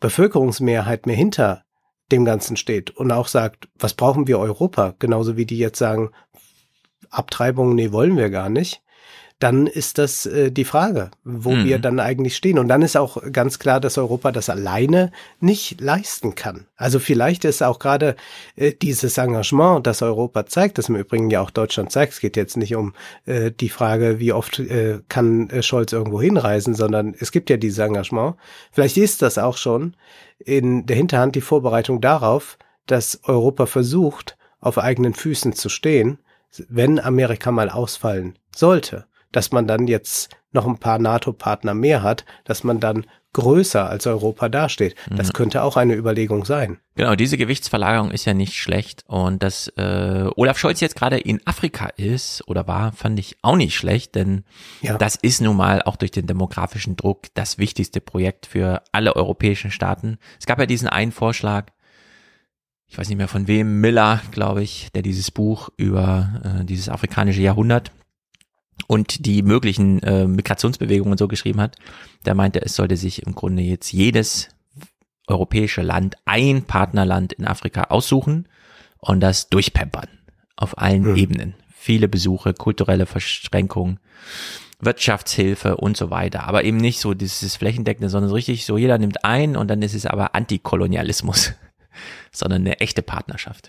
Bevölkerungsmehrheit 0.00 1.06
mehr 1.06 1.16
hinter 1.16 1.64
dem 2.10 2.24
Ganzen 2.24 2.56
steht 2.56 2.90
und 2.90 3.12
auch 3.12 3.28
sagt, 3.28 3.68
was 3.78 3.94
brauchen 3.94 4.26
wir 4.26 4.38
Europa, 4.38 4.94
genauso 4.98 5.36
wie 5.36 5.46
die 5.46 5.58
jetzt 5.58 5.78
sagen, 5.78 6.10
Abtreibung, 7.10 7.74
nee, 7.74 7.92
wollen 7.92 8.16
wir 8.16 8.30
gar 8.30 8.48
nicht, 8.48 8.82
dann 9.40 9.66
ist 9.66 9.98
das 9.98 10.26
äh, 10.26 10.50
die 10.50 10.64
Frage, 10.64 11.10
wo 11.24 11.50
mhm. 11.50 11.64
wir 11.64 11.78
dann 11.78 11.98
eigentlich 11.98 12.36
stehen. 12.36 12.58
Und 12.58 12.68
dann 12.68 12.82
ist 12.82 12.96
auch 12.96 13.20
ganz 13.32 13.58
klar, 13.58 13.80
dass 13.80 13.98
Europa 13.98 14.32
das 14.32 14.48
alleine 14.48 15.10
nicht 15.40 15.80
leisten 15.80 16.34
kann. 16.34 16.66
Also 16.76 16.98
vielleicht 16.98 17.44
ist 17.44 17.62
auch 17.62 17.78
gerade 17.78 18.16
äh, 18.56 18.72
dieses 18.72 19.18
Engagement, 19.18 19.86
das 19.86 20.02
Europa 20.02 20.46
zeigt, 20.46 20.78
das 20.78 20.88
im 20.88 20.96
Übrigen 20.96 21.30
ja 21.30 21.40
auch 21.40 21.50
Deutschland 21.50 21.90
zeigt, 21.90 22.14
es 22.14 22.20
geht 22.20 22.36
jetzt 22.36 22.56
nicht 22.56 22.76
um 22.76 22.94
äh, 23.26 23.50
die 23.50 23.68
Frage, 23.68 24.18
wie 24.20 24.32
oft 24.32 24.60
äh, 24.60 25.00
kann 25.08 25.50
äh, 25.50 25.62
Scholz 25.62 25.92
irgendwo 25.92 26.22
hinreisen, 26.22 26.74
sondern 26.74 27.14
es 27.18 27.32
gibt 27.32 27.50
ja 27.50 27.56
dieses 27.56 27.78
Engagement. 27.78 28.36
Vielleicht 28.70 28.96
ist 28.96 29.20
das 29.20 29.38
auch 29.38 29.56
schon 29.56 29.96
in 30.38 30.86
der 30.86 30.96
Hinterhand 30.96 31.34
die 31.34 31.40
Vorbereitung 31.40 32.00
darauf, 32.00 32.56
dass 32.86 33.20
Europa 33.24 33.66
versucht, 33.66 34.36
auf 34.60 34.78
eigenen 34.78 35.14
Füßen 35.14 35.52
zu 35.52 35.68
stehen 35.68 36.18
wenn 36.68 37.00
Amerika 37.00 37.50
mal 37.50 37.70
ausfallen 37.70 38.38
sollte, 38.54 39.06
dass 39.34 39.52
man 39.52 39.66
dann 39.66 39.86
jetzt 39.88 40.30
noch 40.52 40.66
ein 40.66 40.78
paar 40.78 40.98
NATO-Partner 40.98 41.74
mehr 41.74 42.02
hat, 42.02 42.24
dass 42.44 42.64
man 42.64 42.80
dann 42.80 43.06
größer 43.32 43.90
als 43.90 44.06
Europa 44.06 44.48
dasteht. 44.48 44.94
Das 45.10 45.28
mhm. 45.28 45.32
könnte 45.32 45.62
auch 45.64 45.76
eine 45.76 45.94
Überlegung 45.94 46.44
sein. 46.44 46.78
Genau, 46.94 47.16
diese 47.16 47.36
Gewichtsverlagerung 47.36 48.12
ist 48.12 48.26
ja 48.26 48.32
nicht 48.32 48.54
schlecht. 48.54 49.02
Und 49.08 49.42
dass 49.42 49.66
äh, 49.76 50.30
Olaf 50.36 50.56
Scholz 50.56 50.78
jetzt 50.80 50.94
gerade 50.94 51.18
in 51.18 51.44
Afrika 51.44 51.86
ist 51.96 52.46
oder 52.46 52.68
war, 52.68 52.92
fand 52.92 53.18
ich 53.18 53.36
auch 53.42 53.56
nicht 53.56 53.74
schlecht, 53.74 54.14
denn 54.14 54.44
ja. 54.82 54.96
das 54.96 55.16
ist 55.16 55.40
nun 55.40 55.56
mal 55.56 55.82
auch 55.82 55.96
durch 55.96 56.12
den 56.12 56.28
demografischen 56.28 56.94
Druck 56.94 57.22
das 57.34 57.58
wichtigste 57.58 58.00
Projekt 58.00 58.46
für 58.46 58.82
alle 58.92 59.16
europäischen 59.16 59.72
Staaten. 59.72 60.18
Es 60.38 60.46
gab 60.46 60.60
ja 60.60 60.66
diesen 60.66 60.88
einen 60.88 61.10
Vorschlag, 61.10 61.66
ich 62.86 62.96
weiß 62.96 63.08
nicht 63.08 63.18
mehr 63.18 63.26
von 63.26 63.48
wem, 63.48 63.80
Miller, 63.80 64.22
glaube 64.30 64.62
ich, 64.62 64.90
der 64.94 65.02
dieses 65.02 65.32
Buch 65.32 65.70
über 65.76 66.60
äh, 66.60 66.64
dieses 66.64 66.88
afrikanische 66.88 67.42
Jahrhundert 67.42 67.90
und 68.86 69.26
die 69.26 69.42
möglichen 69.42 70.02
äh, 70.02 70.26
Migrationsbewegungen 70.26 71.18
so 71.18 71.28
geschrieben 71.28 71.60
hat, 71.60 71.76
der 72.24 72.34
meinte, 72.34 72.62
es 72.62 72.74
sollte 72.74 72.96
sich 72.96 73.22
im 73.22 73.34
Grunde 73.34 73.62
jetzt 73.62 73.92
jedes 73.92 74.48
europäische 75.26 75.82
Land 75.82 76.16
ein 76.24 76.64
Partnerland 76.64 77.32
in 77.32 77.46
Afrika 77.46 77.84
aussuchen 77.84 78.48
und 78.98 79.20
das 79.20 79.48
durchpempern 79.48 80.08
auf 80.56 80.78
allen 80.78 81.02
mhm. 81.02 81.16
Ebenen. 81.16 81.54
Viele 81.74 82.08
Besuche, 82.08 82.54
kulturelle 82.54 83.06
Verschränkungen, 83.06 84.00
Wirtschaftshilfe 84.80 85.76
und 85.76 85.96
so 85.96 86.10
weiter. 86.10 86.44
Aber 86.44 86.64
eben 86.64 86.76
nicht 86.76 87.00
so 87.00 87.14
dieses 87.14 87.56
Flächendeckende, 87.56 88.08
sondern 88.08 88.28
so 88.28 88.34
richtig 88.34 88.64
so, 88.64 88.76
jeder 88.76 88.98
nimmt 88.98 89.24
ein 89.24 89.56
und 89.56 89.68
dann 89.68 89.82
ist 89.82 89.94
es 89.94 90.06
aber 90.06 90.34
Antikolonialismus 90.34 91.52
sondern 92.32 92.62
eine 92.62 92.80
echte 92.80 93.02
Partnerschaft. 93.02 93.68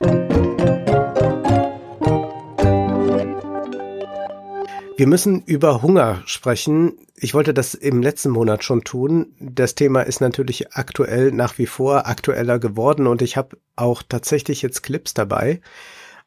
Wir 4.97 5.07
müssen 5.07 5.43
über 5.43 5.81
Hunger 5.81 6.23
sprechen. 6.25 6.97
Ich 7.17 7.33
wollte 7.33 7.53
das 7.53 7.73
im 7.73 8.01
letzten 8.01 8.29
Monat 8.29 8.63
schon 8.63 8.85
tun. 8.85 9.35
Das 9.39 9.75
Thema 9.75 10.01
ist 10.01 10.21
natürlich 10.21 10.73
aktuell 10.73 11.33
nach 11.33 11.57
wie 11.57 11.65
vor 11.65 12.07
aktueller 12.07 12.59
geworden 12.59 13.05
und 13.05 13.21
ich 13.21 13.35
habe 13.35 13.57
auch 13.75 14.03
tatsächlich 14.07 14.61
jetzt 14.61 14.83
Clips 14.83 15.13
dabei 15.13 15.59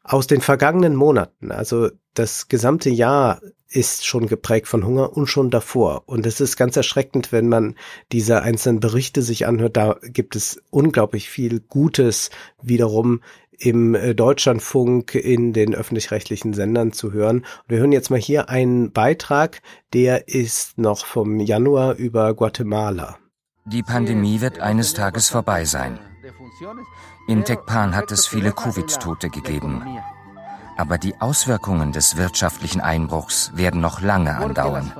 aus 0.03 0.27
den 0.27 0.41
vergangenen 0.41 0.95
Monaten. 0.95 1.51
Also 1.51 1.89
das 2.13 2.47
gesamte 2.47 2.91
Jahr 2.91 3.41
ist 3.69 4.05
schon 4.05 4.27
geprägt 4.27 4.67
von 4.67 4.85
Hunger 4.85 5.17
und 5.17 5.25
schon 5.27 5.49
davor. 5.49 6.03
Und 6.05 6.27
es 6.27 6.39
ist 6.39 6.55
ganz 6.55 6.75
erschreckend, 6.77 7.31
wenn 7.31 7.49
man 7.49 7.75
diese 8.11 8.43
einzelnen 8.43 8.79
Berichte 8.79 9.23
sich 9.23 9.47
anhört. 9.47 9.77
Da 9.77 9.97
gibt 10.03 10.35
es 10.35 10.61
unglaublich 10.69 11.29
viel 11.29 11.59
Gutes 11.59 12.29
wiederum 12.61 13.21
im 13.59 13.95
äh, 13.95 14.15
Deutschlandfunk 14.15 15.15
in 15.15 15.53
den 15.53 15.75
öffentlich-rechtlichen 15.75 16.53
Sendern 16.53 16.91
zu 16.91 17.11
hören. 17.11 17.39
Und 17.39 17.63
wir 17.67 17.79
hören 17.79 17.91
jetzt 17.91 18.09
mal 18.09 18.19
hier 18.19 18.49
einen 18.49 18.91
Beitrag, 18.91 19.61
der 19.93 20.27
ist 20.27 20.77
noch 20.77 21.05
vom 21.05 21.39
Januar 21.39 21.95
über 21.95 22.33
Guatemala. 22.33 23.17
Die 23.65 23.83
Pandemie 23.83 24.41
wird 24.41 24.59
eines 24.59 24.93
Tages 24.93 25.29
vorbei 25.29 25.65
sein. 25.65 25.99
In 27.27 27.43
Tekpan 27.45 27.95
hat 27.95 28.11
es 28.11 28.25
viele 28.25 28.51
Covid-Tote 28.51 29.29
gegeben. 29.29 29.83
Aber 30.77 30.97
die 30.97 31.19
Auswirkungen 31.19 31.91
des 31.91 32.17
wirtschaftlichen 32.17 32.81
Einbruchs 32.81 33.51
werden 33.53 33.81
noch 33.81 34.01
lange 34.01 34.37
andauern. 34.37 34.91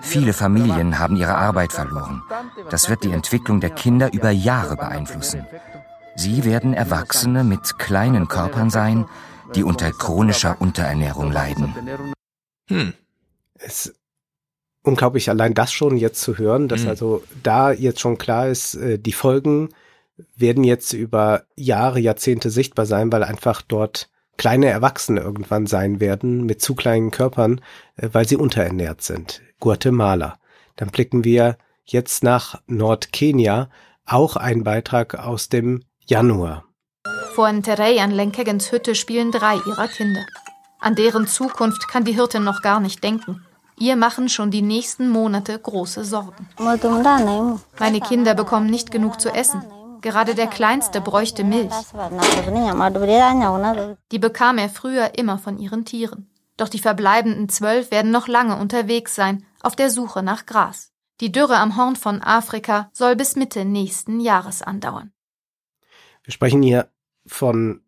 Viele 0.00 0.32
Familien 0.32 0.98
haben 0.98 1.16
ihre 1.16 1.36
Arbeit 1.36 1.72
verloren. 1.72 2.22
Das 2.70 2.88
wird 2.88 3.04
die 3.04 3.12
Entwicklung 3.12 3.60
der 3.60 3.70
Kinder 3.70 4.12
über 4.12 4.30
Jahre 4.30 4.74
beeinflussen. 4.76 5.46
Sie 6.14 6.44
werden 6.44 6.74
Erwachsene 6.74 7.44
mit 7.44 7.78
kleinen 7.78 8.28
Körpern 8.28 8.70
sein, 8.70 9.06
die 9.54 9.64
unter 9.64 9.90
chronischer 9.90 10.60
Unterernährung 10.60 11.32
leiden. 11.32 11.74
Hm. 12.68 12.94
Es 13.54 13.94
unglaublich 14.82 15.30
allein 15.30 15.54
das 15.54 15.72
schon 15.72 15.96
jetzt 15.96 16.20
zu 16.20 16.38
hören, 16.38 16.68
dass 16.68 16.82
hm. 16.82 16.88
also 16.88 17.22
da 17.42 17.72
jetzt 17.72 18.00
schon 18.00 18.18
klar 18.18 18.48
ist, 18.48 18.74
äh, 18.74 18.98
die 18.98 19.12
Folgen 19.12 19.68
werden 20.36 20.64
jetzt 20.64 20.92
über 20.92 21.44
Jahre, 21.56 22.00
Jahrzehnte 22.00 22.50
sichtbar 22.50 22.86
sein, 22.86 23.10
weil 23.12 23.24
einfach 23.24 23.62
dort 23.62 24.10
kleine 24.36 24.66
Erwachsene 24.66 25.20
irgendwann 25.20 25.66
sein 25.66 26.00
werden 26.00 26.44
mit 26.44 26.60
zu 26.60 26.74
kleinen 26.74 27.10
Körpern, 27.10 27.60
äh, 27.96 28.08
weil 28.12 28.26
sie 28.26 28.36
unterernährt 28.36 29.02
sind. 29.02 29.42
Guatemala. 29.60 30.38
Dann 30.76 30.90
blicken 30.90 31.24
wir 31.24 31.58
jetzt 31.84 32.22
nach 32.22 32.60
Nordkenia, 32.66 33.70
auch 34.04 34.36
ein 34.36 34.64
Beitrag 34.64 35.14
aus 35.14 35.48
dem 35.48 35.82
Januar. 36.12 36.64
Vor 37.34 37.48
Nterey 37.48 37.98
an 38.00 38.10
Lenkegens 38.10 38.70
Hütte 38.70 38.94
spielen 38.94 39.32
drei 39.32 39.54
ihrer 39.54 39.88
Kinder. 39.88 40.26
An 40.78 40.94
deren 40.94 41.26
Zukunft 41.26 41.88
kann 41.88 42.04
die 42.04 42.12
Hirtin 42.12 42.44
noch 42.44 42.60
gar 42.60 42.80
nicht 42.80 43.02
denken. 43.02 43.46
Ihr 43.78 43.96
machen 43.96 44.28
schon 44.28 44.50
die 44.50 44.60
nächsten 44.60 45.08
Monate 45.08 45.58
große 45.58 46.04
Sorgen. 46.04 46.50
Meine 47.78 48.00
Kinder 48.00 48.34
bekommen 48.34 48.66
nicht 48.66 48.90
genug 48.90 49.22
zu 49.22 49.30
essen. 49.30 49.64
Gerade 50.02 50.34
der 50.34 50.48
Kleinste 50.48 51.00
bräuchte 51.00 51.44
Milch. 51.44 51.72
Die 54.12 54.18
bekam 54.18 54.58
er 54.58 54.68
früher 54.68 55.16
immer 55.16 55.38
von 55.38 55.58
ihren 55.58 55.86
Tieren. 55.86 56.30
Doch 56.58 56.68
die 56.68 56.78
verbleibenden 56.78 57.48
zwölf 57.48 57.90
werden 57.90 58.10
noch 58.10 58.28
lange 58.28 58.56
unterwegs 58.56 59.14
sein, 59.14 59.46
auf 59.62 59.76
der 59.76 59.88
Suche 59.88 60.22
nach 60.22 60.44
Gras. 60.44 60.90
Die 61.22 61.32
Dürre 61.32 61.56
am 61.56 61.78
Horn 61.78 61.96
von 61.96 62.20
Afrika 62.20 62.90
soll 62.92 63.16
bis 63.16 63.34
Mitte 63.34 63.64
nächsten 63.64 64.20
Jahres 64.20 64.60
andauern. 64.60 65.10
Wir 66.24 66.32
sprechen 66.32 66.62
hier 66.62 66.88
von 67.26 67.80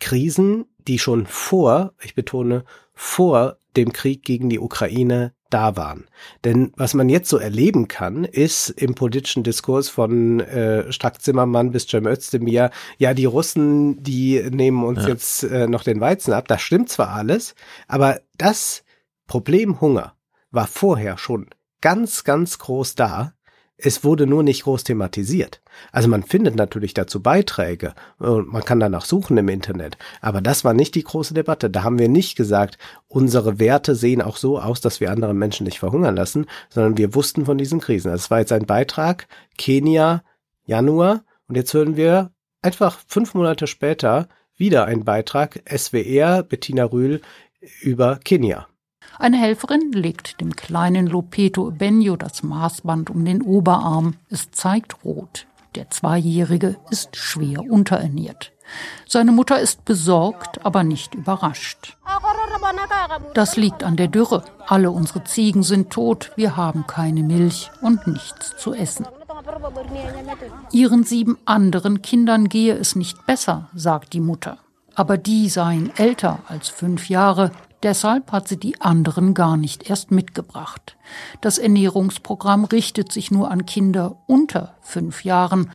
Krisen, 0.00 0.66
die 0.78 0.98
schon 0.98 1.26
vor, 1.26 1.94
ich 2.02 2.14
betone, 2.14 2.64
vor 2.92 3.58
dem 3.76 3.92
Krieg 3.92 4.22
gegen 4.22 4.48
die 4.48 4.60
Ukraine 4.60 5.32
da 5.50 5.76
waren. 5.76 6.06
Denn 6.44 6.72
was 6.76 6.94
man 6.94 7.08
jetzt 7.08 7.28
so 7.28 7.38
erleben 7.38 7.88
kann, 7.88 8.24
ist 8.24 8.70
im 8.70 8.94
politischen 8.94 9.44
Diskurs 9.44 9.88
von 9.88 10.40
äh, 10.40 10.92
Strack 10.92 11.22
Zimmermann 11.22 11.70
bis 11.70 11.86
Cem 11.86 12.06
Özdemir, 12.06 12.70
ja, 12.98 13.14
die 13.14 13.24
Russen, 13.24 14.02
die 14.02 14.42
nehmen 14.50 14.84
uns 14.84 15.02
ja. 15.02 15.08
jetzt 15.08 15.44
äh, 15.44 15.66
noch 15.66 15.84
den 15.84 16.00
Weizen 16.00 16.32
ab. 16.32 16.48
Das 16.48 16.60
stimmt 16.60 16.88
zwar 16.88 17.10
alles, 17.10 17.54
aber 17.88 18.20
das 18.36 18.84
Problem 19.26 19.80
Hunger 19.80 20.14
war 20.50 20.66
vorher 20.66 21.18
schon 21.18 21.48
ganz, 21.80 22.24
ganz 22.24 22.58
groß 22.58 22.94
da 22.94 23.34
es 23.76 24.04
wurde 24.04 24.26
nur 24.26 24.42
nicht 24.42 24.64
groß 24.64 24.84
thematisiert. 24.84 25.60
Also 25.90 26.08
man 26.08 26.22
findet 26.22 26.54
natürlich 26.54 26.94
dazu 26.94 27.22
Beiträge 27.22 27.94
und 28.18 28.52
man 28.52 28.64
kann 28.64 28.78
danach 28.78 29.04
suchen 29.04 29.36
im 29.36 29.48
Internet. 29.48 29.98
Aber 30.20 30.40
das 30.40 30.64
war 30.64 30.74
nicht 30.74 30.94
die 30.94 31.02
große 31.02 31.34
Debatte. 31.34 31.70
Da 31.70 31.82
haben 31.82 31.98
wir 31.98 32.08
nicht 32.08 32.36
gesagt, 32.36 32.78
unsere 33.08 33.58
Werte 33.58 33.96
sehen 33.96 34.22
auch 34.22 34.36
so 34.36 34.60
aus, 34.60 34.80
dass 34.80 35.00
wir 35.00 35.10
andere 35.10 35.34
Menschen 35.34 35.64
nicht 35.64 35.80
verhungern 35.80 36.14
lassen, 36.14 36.46
sondern 36.68 36.96
wir 36.96 37.14
wussten 37.14 37.46
von 37.46 37.58
diesen 37.58 37.80
Krisen. 37.80 38.12
Das 38.12 38.30
war 38.30 38.38
jetzt 38.38 38.52
ein 38.52 38.66
Beitrag, 38.66 39.26
Kenia, 39.58 40.22
Januar. 40.64 41.24
Und 41.48 41.56
jetzt 41.56 41.74
hören 41.74 41.96
wir 41.96 42.30
einfach 42.62 43.00
fünf 43.08 43.34
Monate 43.34 43.66
später 43.66 44.28
wieder 44.56 44.84
einen 44.84 45.04
Beitrag, 45.04 45.60
SWR, 45.68 46.44
Bettina 46.44 46.84
Rühl, 46.84 47.22
über 47.80 48.20
Kenia. 48.24 48.68
Eine 49.18 49.38
Helferin 49.38 49.92
legt 49.92 50.40
dem 50.40 50.56
kleinen 50.56 51.06
Lopeto 51.06 51.70
Benjo 51.70 52.16
das 52.16 52.42
Maßband 52.42 53.10
um 53.10 53.24
den 53.24 53.42
Oberarm. 53.42 54.14
Es 54.28 54.50
zeigt 54.50 55.04
rot. 55.04 55.46
Der 55.74 55.90
Zweijährige 55.90 56.76
ist 56.90 57.16
schwer 57.16 57.60
unterernährt. 57.68 58.52
Seine 59.06 59.32
Mutter 59.32 59.60
ist 59.60 59.84
besorgt, 59.84 60.64
aber 60.64 60.84
nicht 60.84 61.14
überrascht. 61.14 61.96
Das 63.34 63.56
liegt 63.56 63.84
an 63.84 63.96
der 63.96 64.08
Dürre. 64.08 64.44
Alle 64.66 64.90
unsere 64.90 65.24
Ziegen 65.24 65.62
sind 65.62 65.90
tot, 65.90 66.32
wir 66.36 66.56
haben 66.56 66.86
keine 66.86 67.22
Milch 67.22 67.70
und 67.82 68.06
nichts 68.06 68.56
zu 68.56 68.72
essen. 68.72 69.06
Ihren 70.72 71.04
sieben 71.04 71.38
anderen 71.44 72.02
Kindern 72.02 72.48
gehe 72.48 72.74
es 72.74 72.96
nicht 72.96 73.26
besser, 73.26 73.68
sagt 73.74 74.12
die 74.12 74.20
Mutter. 74.20 74.58
Aber 74.94 75.18
die 75.18 75.48
seien 75.48 75.90
älter 75.96 76.38
als 76.48 76.68
fünf 76.68 77.08
Jahre, 77.08 77.50
Deshalb 77.84 78.32
hat 78.32 78.48
sie 78.48 78.56
die 78.56 78.80
anderen 78.80 79.34
gar 79.34 79.58
nicht 79.58 79.90
erst 79.90 80.10
mitgebracht. 80.10 80.96
Das 81.42 81.58
Ernährungsprogramm 81.58 82.64
richtet 82.64 83.12
sich 83.12 83.30
nur 83.30 83.50
an 83.50 83.66
Kinder 83.66 84.22
unter 84.26 84.74
fünf 84.80 85.22
Jahren. 85.22 85.70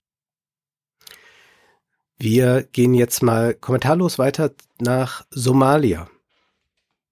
Wir 2.17 2.63
gehen 2.63 2.95
jetzt 2.95 3.21
mal 3.21 3.53
kommentarlos 3.53 4.17
weiter 4.17 4.51
nach 4.81 5.23
Somalia. 5.29 6.07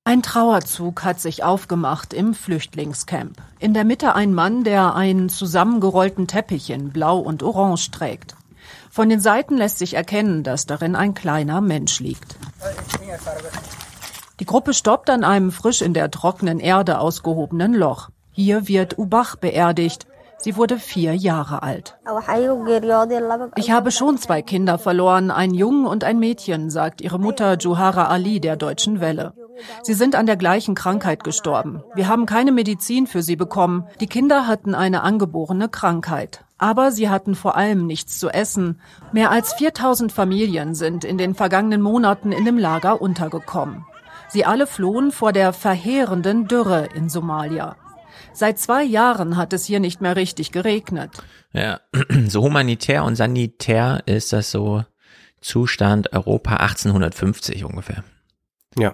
Ein 0.03 0.23
Trauerzug 0.23 1.03
hat 1.03 1.21
sich 1.21 1.43
aufgemacht 1.43 2.13
im 2.13 2.33
Flüchtlingscamp. 2.33 3.37
In 3.59 3.75
der 3.75 3.83
Mitte 3.83 4.15
ein 4.15 4.33
Mann, 4.33 4.63
der 4.63 4.95
einen 4.95 5.29
zusammengerollten 5.29 6.27
Teppich 6.27 6.71
in 6.71 6.91
Blau 6.91 7.19
und 7.19 7.43
Orange 7.43 7.91
trägt. 7.91 8.35
Von 8.89 9.09
den 9.09 9.19
Seiten 9.19 9.57
lässt 9.57 9.77
sich 9.77 9.93
erkennen, 9.93 10.43
dass 10.43 10.65
darin 10.65 10.95
ein 10.95 11.13
kleiner 11.13 11.61
Mensch 11.61 11.99
liegt. 11.99 12.35
Die 14.39 14.45
Gruppe 14.45 14.76
stoppt 14.76 15.09
an 15.09 15.23
einem 15.23 15.51
frisch 15.51 15.81
in 15.81 15.93
der 15.93 16.11
trockenen 16.11 16.59
Erde 16.59 16.99
ausgehobenen 16.99 17.73
Loch. 17.73 18.09
Hier 18.31 18.68
wird 18.68 18.99
Ubach 18.99 19.35
beerdigt. 19.35 20.05
Sie 20.38 20.55
wurde 20.55 20.77
vier 20.77 21.15
Jahre 21.15 21.64
alt. 21.64 21.97
Ich 23.55 23.72
habe 23.72 23.89
schon 23.89 24.19
zwei 24.19 24.43
Kinder 24.43 24.77
verloren, 24.77 25.31
einen 25.31 25.55
Jungen 25.55 25.88
und 25.88 26.03
ein 26.03 26.19
Mädchen, 26.19 26.69
sagt 26.69 27.01
ihre 27.01 27.19
Mutter 27.19 27.57
Juhara 27.57 28.09
Ali 28.09 28.39
der 28.39 28.57
Deutschen 28.57 29.01
Welle. 29.01 29.34
Sie 29.81 29.95
sind 29.95 30.15
an 30.15 30.27
der 30.27 30.38
gleichen 30.38 30.76
Krankheit 30.76 31.23
gestorben. 31.23 31.81
Wir 31.95 32.07
haben 32.07 32.27
keine 32.27 32.51
Medizin 32.51 33.07
für 33.07 33.23
sie 33.23 33.35
bekommen. 33.35 33.88
Die 33.99 34.05
Kinder 34.05 34.45
hatten 34.45 34.76
eine 34.76 35.01
angeborene 35.01 35.68
Krankheit. 35.68 36.43
Aber 36.59 36.91
sie 36.91 37.09
hatten 37.09 37.34
vor 37.34 37.55
allem 37.55 37.88
nichts 37.88 38.19
zu 38.19 38.30
essen. 38.30 38.80
Mehr 39.11 39.31
als 39.31 39.53
4000 39.53 40.11
Familien 40.11 40.76
sind 40.76 41.03
in 41.03 41.18
den 41.18 41.34
vergangenen 41.34 41.81
Monaten 41.81 42.31
in 42.31 42.45
dem 42.45 42.59
Lager 42.59 43.01
untergekommen. 43.01 43.85
Sie 44.38 44.45
alle 44.45 44.68
flohen 44.68 45.11
vor 45.11 45.34
der 45.34 45.51
verheerenden 45.51 46.47
Dürre 46.47 46.89
in 46.93 47.09
Somalia. 47.09 47.76
Seit 48.34 48.59
zwei 48.59 48.84
Jahren 48.84 49.35
hat 49.35 49.51
es 49.51 49.65
hier 49.65 49.80
nicht 49.80 49.99
mehr 49.99 50.15
richtig 50.15 50.51
geregnet. 50.51 51.09
Ja, 51.53 51.80
so 52.27 52.43
humanitär 52.43 53.03
und 53.03 53.15
sanitär 53.15 54.03
ist 54.05 54.34
das 54.34 54.51
so 54.51 54.85
Zustand 55.41 56.14
Europa 56.14 56.57
1850 56.57 57.65
ungefähr. 57.65 58.03
Ja. 58.77 58.93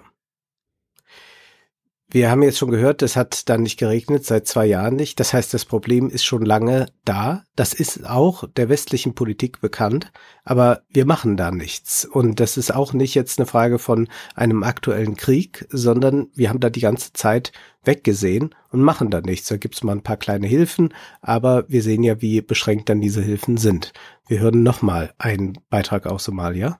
Wir 2.14 2.30
haben 2.30 2.44
jetzt 2.44 2.58
schon 2.58 2.70
gehört, 2.70 3.02
es 3.02 3.16
hat 3.16 3.48
dann 3.48 3.64
nicht 3.64 3.76
geregnet, 3.76 4.24
seit 4.24 4.46
zwei 4.46 4.66
Jahren 4.66 4.94
nicht. 4.94 5.18
Das 5.18 5.32
heißt, 5.32 5.52
das 5.52 5.64
Problem 5.64 6.10
ist 6.10 6.24
schon 6.24 6.44
lange 6.44 6.86
da. 7.04 7.42
Das 7.56 7.74
ist 7.74 8.08
auch 8.08 8.44
der 8.56 8.68
westlichen 8.68 9.16
Politik 9.16 9.60
bekannt, 9.60 10.12
aber 10.44 10.82
wir 10.90 11.06
machen 11.06 11.36
da 11.36 11.50
nichts. 11.50 12.04
Und 12.04 12.38
das 12.38 12.56
ist 12.56 12.72
auch 12.72 12.92
nicht 12.92 13.16
jetzt 13.16 13.40
eine 13.40 13.46
Frage 13.46 13.80
von 13.80 14.06
einem 14.36 14.62
aktuellen 14.62 15.16
Krieg, 15.16 15.66
sondern 15.70 16.28
wir 16.36 16.50
haben 16.50 16.60
da 16.60 16.70
die 16.70 16.82
ganze 16.82 17.12
Zeit 17.14 17.50
weggesehen 17.82 18.54
und 18.70 18.80
machen 18.80 19.10
da 19.10 19.20
nichts. 19.20 19.48
Da 19.48 19.56
gibt's 19.56 19.82
mal 19.82 19.96
ein 19.96 20.04
paar 20.04 20.16
kleine 20.16 20.46
Hilfen, 20.46 20.94
aber 21.20 21.64
wir 21.66 21.82
sehen 21.82 22.04
ja, 22.04 22.22
wie 22.22 22.40
beschränkt 22.42 22.90
dann 22.90 23.00
diese 23.00 23.22
Hilfen 23.22 23.56
sind. 23.56 23.92
Wir 24.28 24.38
hören 24.38 24.62
nochmal 24.62 25.12
einen 25.18 25.58
Beitrag 25.68 26.06
aus 26.06 26.22
Somalia. 26.22 26.78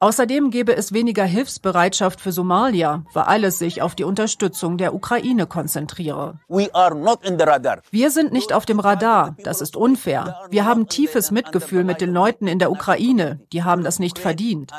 Außerdem 0.00 0.50
gebe 0.50 0.76
es 0.76 0.92
weniger 0.92 1.24
Hilfsbereitschaft 1.24 2.20
für 2.20 2.30
Somalia, 2.30 3.02
weil 3.14 3.24
alles 3.24 3.58
sich 3.58 3.82
auf 3.82 3.96
die 3.96 4.04
Unterstützung 4.04 4.78
der 4.78 4.94
Ukraine 4.94 5.48
konzentriere. 5.48 6.38
Wir 6.48 8.10
sind 8.12 8.32
nicht 8.32 8.52
auf 8.52 8.64
dem 8.64 8.78
Radar. 8.78 9.34
Das 9.42 9.60
ist 9.60 9.76
unfair. 9.76 10.38
Wir 10.50 10.64
haben 10.64 10.86
tiefes 10.86 11.32
Mitgefühl 11.32 11.82
mit 11.82 12.00
den 12.00 12.12
Leuten 12.12 12.46
in 12.46 12.60
der 12.60 12.70
Ukraine. 12.70 13.40
Die 13.52 13.64
haben 13.64 13.82
das 13.82 13.98
nicht 13.98 14.20
verdient. 14.20 14.70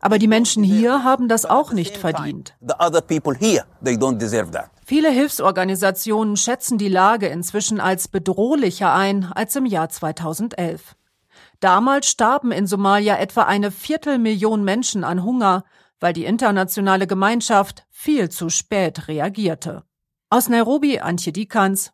Aber 0.00 0.18
die 0.18 0.28
Menschen 0.28 0.62
hier 0.62 1.02
haben 1.04 1.28
das 1.28 1.46
auch 1.46 1.72
nicht 1.72 1.96
verdient. 1.96 2.54
Viele 4.84 5.10
Hilfsorganisationen 5.10 6.36
schätzen 6.36 6.76
die 6.76 6.90
Lage 6.90 7.28
inzwischen 7.28 7.80
als 7.80 8.08
bedrohlicher 8.08 8.92
ein 8.92 9.24
als 9.24 9.56
im 9.56 9.64
Jahr 9.64 9.88
2011. 9.88 10.96
Damals 11.60 12.08
starben 12.08 12.52
in 12.52 12.66
Somalia 12.66 13.18
etwa 13.18 13.42
eine 13.42 13.70
Viertelmillion 13.70 14.64
Menschen 14.64 15.04
an 15.04 15.22
Hunger, 15.22 15.64
weil 16.00 16.12
die 16.12 16.24
internationale 16.24 17.06
Gemeinschaft 17.06 17.86
viel 17.90 18.28
zu 18.28 18.50
spät 18.50 19.08
reagierte. 19.08 19.84
Aus 20.28 20.48
Nairobi, 20.48 21.00
Antje 21.00 21.32
Dikans. 21.32 21.92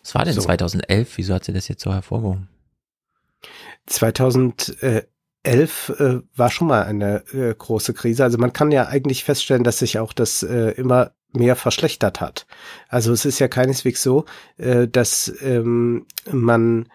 Was 0.00 0.14
war 0.14 0.24
denn 0.24 0.34
so. 0.34 0.42
2011? 0.42 1.16
Wieso 1.18 1.34
hat 1.34 1.44
sie 1.44 1.52
das 1.52 1.68
jetzt 1.68 1.82
so 1.82 1.92
hervorgehoben? 1.92 2.48
2011 3.86 4.78
äh, 5.98 6.20
war 6.34 6.50
schon 6.50 6.68
mal 6.68 6.84
eine 6.84 7.24
äh, 7.32 7.54
große 7.54 7.94
Krise. 7.94 8.24
Also 8.24 8.38
man 8.38 8.52
kann 8.52 8.70
ja 8.70 8.86
eigentlich 8.86 9.24
feststellen, 9.24 9.64
dass 9.64 9.80
sich 9.80 9.98
auch 9.98 10.12
das 10.12 10.42
äh, 10.42 10.70
immer 10.70 11.12
mehr 11.32 11.56
verschlechtert 11.56 12.20
hat. 12.20 12.46
Also 12.88 13.12
es 13.12 13.24
ist 13.24 13.38
ja 13.38 13.48
keineswegs 13.48 14.02
so, 14.02 14.24
äh, 14.56 14.88
dass 14.88 15.32
ähm, 15.42 16.06
man 16.30 16.88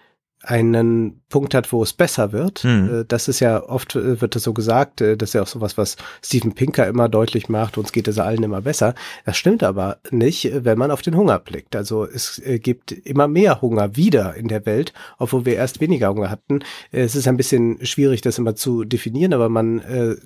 einen 0.43 1.21
Punkt 1.29 1.53
hat, 1.53 1.71
wo 1.71 1.83
es 1.83 1.93
besser 1.93 2.31
wird. 2.31 2.63
Mhm. 2.63 3.05
Das 3.07 3.27
ist 3.27 3.39
ja 3.39 3.63
oft, 3.63 3.95
äh, 3.95 4.21
wird 4.21 4.35
das 4.35 4.43
so 4.43 4.53
gesagt, 4.53 4.99
äh, 4.99 5.15
das 5.15 5.29
ist 5.29 5.33
ja 5.33 5.43
auch 5.43 5.47
sowas, 5.47 5.77
was 5.77 5.97
Steven 6.23 6.53
Pinker 6.53 6.87
immer 6.87 7.09
deutlich 7.09 7.47
macht, 7.47 7.77
uns 7.77 7.91
geht 7.91 8.07
es 8.07 8.17
allen 8.17 8.41
immer 8.41 8.61
besser. 8.61 8.95
Das 9.25 9.37
stimmt 9.37 9.61
aber 9.61 9.99
nicht, 10.09 10.49
wenn 10.51 10.79
man 10.79 10.89
auf 10.89 11.03
den 11.03 11.15
Hunger 11.15 11.37
blickt. 11.37 11.75
Also 11.75 12.05
es 12.05 12.41
gibt 12.45 12.91
immer 12.91 13.27
mehr 13.27 13.61
Hunger 13.61 13.95
wieder 13.95 14.35
in 14.35 14.47
der 14.47 14.65
Welt, 14.65 14.93
obwohl 15.19 15.45
wir 15.45 15.55
erst 15.55 15.79
weniger 15.79 16.09
Hunger 16.09 16.29
hatten. 16.29 16.63
Es 16.91 17.15
ist 17.15 17.27
ein 17.27 17.37
bisschen 17.37 17.85
schwierig, 17.85 18.21
das 18.21 18.37
immer 18.37 18.55
zu 18.55 18.83
definieren, 18.83 19.33
aber 19.33 19.49
man 19.49 19.81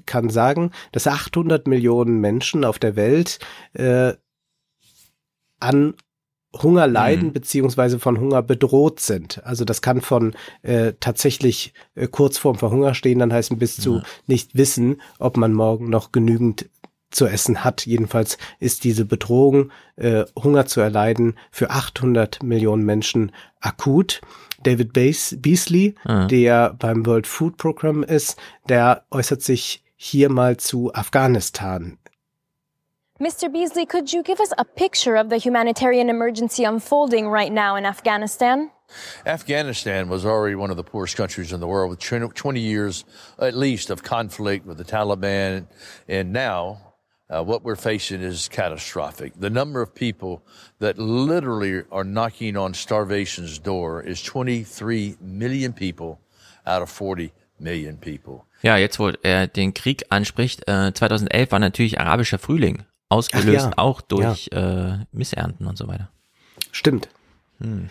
kann 0.06 0.30
sagen, 0.30 0.72
dass 0.92 1.08
800 1.08 1.68
Millionen 1.68 2.20
Menschen 2.20 2.64
auf 2.64 2.80
der 2.80 2.96
Welt 2.96 3.40
an 5.60 5.94
Hunger 6.62 6.88
leiden 6.88 7.28
mhm. 7.28 7.34
beziehungsweise 7.34 8.00
von 8.00 8.20
Hunger 8.20 8.42
bedroht 8.42 9.00
sind. 9.00 9.44
Also 9.46 9.66
das 9.66 9.82
kann 9.82 10.02
von 10.02 10.34
äh, 10.62 10.94
tatsächlich 11.00 11.74
äh, 11.96 12.08
kurz 12.08 12.38
vorm 12.38 12.58
Verhunger 12.58 12.94
stehen, 12.94 13.20
dann 13.20 13.34
heißen 13.34 13.58
bis 13.58 13.78
zu 13.78 14.02
nicht 14.28 14.56
wissen, 14.56 15.02
ob 15.20 15.38
man 15.38 15.54
morgen 15.54 15.90
noch 15.90 16.12
genügend 16.12 16.70
zu 17.12 17.28
essen 17.28 17.64
hat. 17.64 17.86
Jedenfalls 17.86 18.38
ist 18.60 18.84
diese 18.84 19.06
Bedrohung, 19.06 19.72
äh, 19.96 20.26
Hunger 20.42 20.66
zu 20.66 20.82
erleiden, 20.82 21.36
für 21.52 21.70
800 21.70 22.44
Millionen 22.44 22.84
Menschen 22.84 23.32
akut. 23.62 24.22
David 24.64 24.94
Beasley, 24.94 25.96
ah. 26.06 26.26
der 26.28 26.74
beim 26.74 27.06
World 27.06 27.28
Food 27.28 27.58
Program 27.58 28.04
ist, 28.04 28.38
der 28.68 29.06
äußert 29.12 29.42
sich 29.42 29.84
hier 29.96 30.30
mal 30.30 30.58
zu 30.58 30.94
Afghanistan 30.94 31.98
Mr. 33.22 33.50
Beasley, 33.50 33.86
could 33.86 34.12
you 34.12 34.22
give 34.22 34.42
us 34.42 34.52
a 34.58 34.66
picture 34.66 35.16
of 35.16 35.30
the 35.30 35.38
humanitarian 35.38 36.10
emergency 36.10 36.66
unfolding 36.66 37.30
right 37.30 37.50
now 37.50 37.78
in 37.78 37.86
Afghanistan? 37.86 38.70
Afghanistan 39.26 40.10
was 40.10 40.26
already 40.26 40.56
one 40.56 40.70
of 40.70 40.76
the 40.76 40.84
poorest 40.84 41.16
countries 41.16 41.54
in 41.54 41.62
the 41.62 41.68
world 41.68 41.90
with 41.90 42.00
20 42.00 42.60
years 42.60 43.06
at 43.40 43.56
least 43.56 43.90
of 43.90 44.04
conflict 44.04 44.66
with 44.66 44.78
the 44.78 44.84
Taliban. 44.84 45.66
And 46.10 46.34
now 46.34 46.94
uh, 47.30 47.42
what 47.42 47.64
we're 47.64 47.78
facing 47.78 48.22
is 48.22 48.50
catastrophic. 48.50 49.32
The 49.40 49.50
number 49.50 49.82
of 49.82 49.96
people 49.96 50.44
that 50.80 50.98
literally 50.98 51.84
are 51.94 52.04
knocking 52.04 52.58
on 52.58 52.74
starvation's 52.74 53.60
door 53.60 54.04
is 54.04 54.22
23 54.24 55.16
million 55.22 55.72
people 55.72 56.20
out 56.68 56.82
of 56.82 56.90
40 56.90 57.32
million 57.62 57.98
people. 57.98 58.46
Ja, 58.62 58.76
jetzt 58.76 59.00
wo 59.00 59.12
er 59.24 59.48
den 59.48 59.74
Krieg 59.74 60.04
anspricht, 60.10 60.68
äh, 60.68 60.92
2011 60.92 61.52
war 61.52 61.60
natürlich 61.60 61.98
arabischer 61.98 62.40
Frühling, 62.40 62.84
ausgelöst 63.16 63.66
ja. 63.66 63.78
auch 63.78 64.02
durch 64.02 64.50
ja. 64.52 64.94
äh, 64.94 65.06
Missernten 65.12 65.66
und 65.66 65.78
so 65.78 65.88
weiter. 65.88 66.10
Stimmt. 66.72 67.10
Hm. 67.60 67.90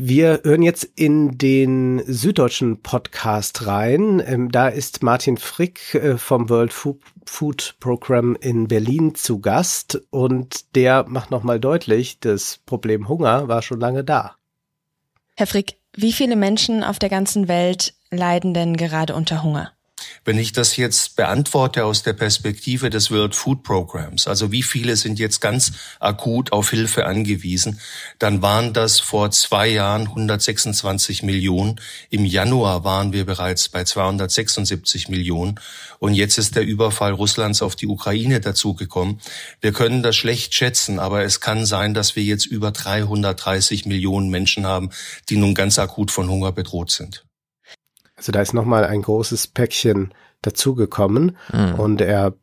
Wir 0.00 0.42
hören 0.44 0.62
jetzt 0.62 0.84
in 0.84 1.38
den 1.38 2.02
süddeutschen 2.06 2.82
Podcast 2.82 3.66
rein. 3.66 4.22
Ähm, 4.24 4.50
da 4.52 4.68
ist 4.68 5.02
Martin 5.02 5.36
Frick 5.36 5.94
äh, 5.94 6.18
vom 6.18 6.48
World 6.48 6.72
Food 6.72 7.76
Program 7.80 8.36
in 8.40 8.68
Berlin 8.68 9.14
zu 9.16 9.40
Gast 9.40 10.00
und 10.10 10.76
der 10.76 11.04
macht 11.08 11.30
nochmal 11.30 11.58
deutlich, 11.58 12.20
das 12.20 12.60
Problem 12.64 13.08
Hunger 13.08 13.48
war 13.48 13.62
schon 13.62 13.80
lange 13.80 14.04
da. 14.04 14.36
Herr 15.36 15.48
Frick, 15.48 15.78
wie 15.96 16.12
viele 16.12 16.36
Menschen 16.36 16.84
auf 16.84 16.98
der 16.98 17.08
ganzen 17.08 17.48
Welt 17.48 17.94
leiden 18.10 18.54
denn 18.54 18.76
gerade 18.76 19.16
unter 19.16 19.42
Hunger? 19.42 19.72
Wenn 20.28 20.36
ich 20.36 20.52
das 20.52 20.76
jetzt 20.76 21.16
beantworte 21.16 21.86
aus 21.86 22.02
der 22.02 22.12
Perspektive 22.12 22.90
des 22.90 23.10
World 23.10 23.34
Food 23.34 23.62
Programs, 23.62 24.28
also 24.28 24.52
wie 24.52 24.62
viele 24.62 24.94
sind 24.96 25.18
jetzt 25.18 25.40
ganz 25.40 25.72
akut 26.00 26.52
auf 26.52 26.68
Hilfe 26.68 27.06
angewiesen, 27.06 27.80
dann 28.18 28.42
waren 28.42 28.74
das 28.74 29.00
vor 29.00 29.30
zwei 29.30 29.68
Jahren 29.68 30.02
126 30.02 31.22
Millionen. 31.22 31.80
Im 32.10 32.26
Januar 32.26 32.84
waren 32.84 33.14
wir 33.14 33.24
bereits 33.24 33.70
bei 33.70 33.84
276 33.84 35.08
Millionen. 35.08 35.58
Und 35.98 36.12
jetzt 36.12 36.36
ist 36.36 36.56
der 36.56 36.66
Überfall 36.66 37.12
Russlands 37.12 37.62
auf 37.62 37.74
die 37.74 37.86
Ukraine 37.86 38.40
dazugekommen. 38.40 39.22
Wir 39.62 39.72
können 39.72 40.02
das 40.02 40.16
schlecht 40.16 40.52
schätzen, 40.52 40.98
aber 40.98 41.24
es 41.24 41.40
kann 41.40 41.64
sein, 41.64 41.94
dass 41.94 42.16
wir 42.16 42.22
jetzt 42.22 42.44
über 42.44 42.70
330 42.70 43.86
Millionen 43.86 44.28
Menschen 44.28 44.66
haben, 44.66 44.90
die 45.30 45.38
nun 45.38 45.54
ganz 45.54 45.78
akut 45.78 46.10
von 46.10 46.28
Hunger 46.28 46.52
bedroht 46.52 46.90
sind. 46.90 47.24
Also 48.18 48.32
da 48.32 48.42
ist 48.42 48.52
nochmal 48.52 48.84
ein 48.84 49.00
großes 49.00 49.46
Päckchen 49.46 50.12
dazugekommen 50.42 51.36
mhm. 51.52 51.74
und 51.76 52.00
er 52.00 52.34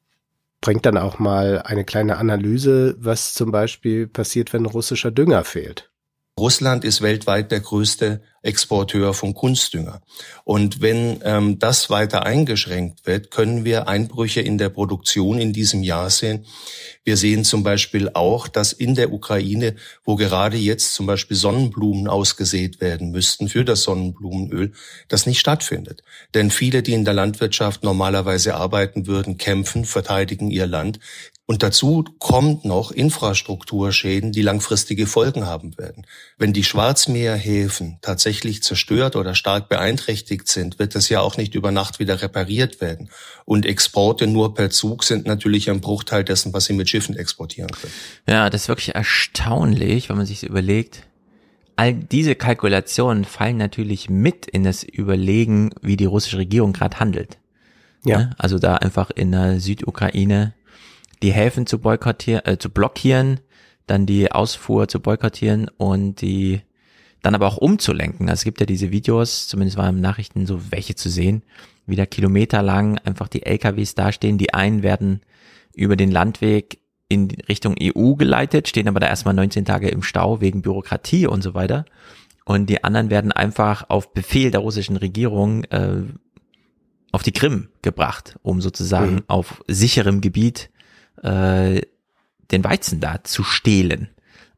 bringt 0.62 0.86
dann 0.86 0.98
auch 0.98 1.20
mal 1.20 1.62
eine 1.64 1.84
kleine 1.84 2.18
Analyse, 2.18 2.96
was 2.98 3.34
zum 3.34 3.52
Beispiel 3.52 4.08
passiert, 4.08 4.54
wenn 4.54 4.66
russischer 4.66 5.12
Dünger 5.12 5.44
fehlt. 5.44 5.92
Russland 6.38 6.84
ist 6.84 7.02
weltweit 7.02 7.49
der 7.49 7.62
größte 7.62 8.20
Exporteur 8.41 9.14
von 9.14 9.34
Kunstdünger. 9.34 10.02
Und 10.44 10.82
wenn 10.82 11.22
ähm, 11.24 11.60
das 11.60 11.90
weiter 11.90 12.26
eingeschränkt 12.26 13.06
wird, 13.06 13.32
können 13.32 13.64
wir 13.64 13.88
Einbrüche 13.88 14.41
in 14.41 14.57
der 14.57 14.68
Produktion 14.68 15.40
in 15.40 15.53
diesem 15.53 15.82
Jahr 15.82 16.10
sehen. 16.10 16.45
Wir 17.06 17.16
sehen 17.16 17.45
zum 17.45 17.64
Beispiel 17.64 18.10
auch, 18.14 18.49
dass 18.49 18.74
in 18.74 18.95
der 18.95 19.14
Ukraine, 19.14 19.76
wo 20.03 20.18
gerade 20.18 20.57
jetzt 20.57 20.94
zum 20.94 21.06
Beispiel 21.06 21.38
Sonnenblumen 21.38 22.10
ausgesät 22.10 22.82
werden 22.82 23.12
müssten 23.12 23.48
für 23.48 23.64
das 23.64 23.84
Sonnenblumenöl, 23.84 24.74
das 25.07 25.26
nicht 25.26 25.40
stattfindet. 25.40 26.03
Denn 26.34 26.52
viele, 26.52 26.84
die 26.84 26.94
in 26.94 27.06
der 27.06 27.14
Landwirtschaft 27.14 27.84
normalerweise 27.84 28.56
arbeiten 28.56 29.07
würden, 29.07 29.38
kämpfen, 29.38 29.86
verteidigen 29.86 30.52
ihr 30.52 30.68
Land. 30.68 30.99
Und 31.48 31.62
dazu 31.62 32.04
kommt 32.18 32.66
noch 32.66 32.92
Infrastrukturschäden, 32.92 34.32
die 34.32 34.42
langfristige 34.42 35.06
Folgen 35.06 35.46
haben 35.46 35.78
werden. 35.78 36.08
Wenn 36.40 36.54
die 36.54 36.64
Schwarzmeerhäfen 36.64 38.00
tatsächlich 38.02 38.64
zerstört 38.64 39.16
oder 39.16 39.36
stark 39.36 39.70
beeinträchtigt 39.70 40.48
sind, 40.48 40.80
wird 40.80 40.96
das 40.96 41.08
ja 41.10 41.22
auch 41.22 41.38
nicht 41.38 41.54
über 41.54 41.72
Nacht 41.72 42.00
wieder 42.00 42.20
repariert 42.22 42.82
werden. 42.82 43.10
Und 43.46 43.68
Exporte 43.68 44.26
nur 44.26 44.56
per 44.56 44.72
Zug 44.72 45.04
sind 45.04 45.28
natürlich 45.28 45.70
ein 45.70 45.82
Bruchteil 45.82 46.24
dessen, 46.24 46.52
was 46.52 46.66
sie 46.66 46.74
mit 46.74 46.90
Schiffen 46.90 47.16
exportieren 47.16 47.70
können. 47.70 47.94
Ja, 48.28 48.50
das 48.50 48.64
ist 48.64 48.68
wirklich 48.68 48.96
erstaunlich, 48.96 50.10
wenn 50.10 50.18
man 50.18 50.26
sich 50.26 50.44
überlegt. 50.44 51.04
All 51.76 51.94
diese 51.94 52.34
Kalkulationen 52.34 53.24
fallen 53.24 53.58
natürlich 53.58 54.10
mit 54.10 54.48
in 54.48 54.64
das 54.64 54.84
Überlegen, 54.84 55.72
wie 55.82 55.98
die 55.98 56.06
russische 56.06 56.38
Regierung 56.38 56.74
gerade 56.74 57.00
handelt. 57.00 57.38
Ja. 58.04 58.32
Also 58.38 58.58
da 58.58 58.76
einfach 58.76 59.12
in 59.12 59.32
der 59.32 59.60
Südukraine 59.60 60.54
die 61.26 61.34
Häfen 61.34 61.66
zu 61.66 61.80
boykottieren, 61.80 62.46
äh, 62.46 62.60
zu 62.60 62.70
blockieren, 62.70 63.40
dann 63.88 64.06
die 64.06 64.32
Ausfuhr 64.32 64.88
zu 64.88 65.00
boykottieren 65.00 65.72
und 65.78 66.22
die 66.22 66.62
dann 67.24 67.34
aber 67.34 67.48
auch 67.48 67.58
umzulenken. 67.58 68.30
Also 68.30 68.42
es 68.42 68.44
gibt 68.44 68.60
ja 68.60 68.68
diese 68.68 68.92
Videos, 68.92 69.48
zumindest 69.48 69.76
war 69.76 69.90
im 69.90 70.00
Nachrichten 70.00 70.46
so 70.46 70.72
welche 70.72 70.94
zu 70.94 71.10
sehen, 71.10 71.42
wieder 71.88 72.06
kilometerlang 72.06 73.00
einfach 73.00 73.28
die 73.28 73.44
LKWs 73.44 73.96
dastehen. 73.96 74.38
Die 74.38 74.54
einen 74.54 74.84
werden 74.84 75.22
über 75.74 75.96
den 75.96 76.12
Landweg 76.12 76.80
in 77.10 77.32
Richtung 77.50 77.76
EU 77.82 78.14
geleitet, 78.14 78.68
stehen 78.68 78.88
aber 78.88 79.00
da 79.00 79.08
erstmal 79.08 79.34
19 79.34 79.66
Tage 79.66 79.90
im 79.90 80.04
Stau 80.04 80.42
wegen 80.42 80.62
Bürokratie 80.62 81.26
und 81.26 81.42
so 81.42 81.56
weiter. 81.56 81.86
Und 82.46 82.70
die 82.70 82.84
anderen 82.84 83.10
werden 83.10 83.32
einfach 83.32 83.90
auf 83.90 84.14
Befehl 84.14 84.52
der 84.52 84.62
russischen 84.62 84.98
Regierung 84.98 85.64
äh, 85.66 86.04
auf 87.12 87.24
die 87.24 87.32
Krim 87.32 87.70
gebracht, 87.82 88.38
um 88.44 88.62
sozusagen 88.62 89.16
mhm. 89.16 89.24
auf 89.26 89.64
sicherem 89.68 90.22
Gebiet 90.22 90.70
äh, 91.24 91.82
den 92.52 92.64
Weizen 92.64 93.00
da 93.00 93.24
zu 93.24 93.44
stehlen. 93.44 94.10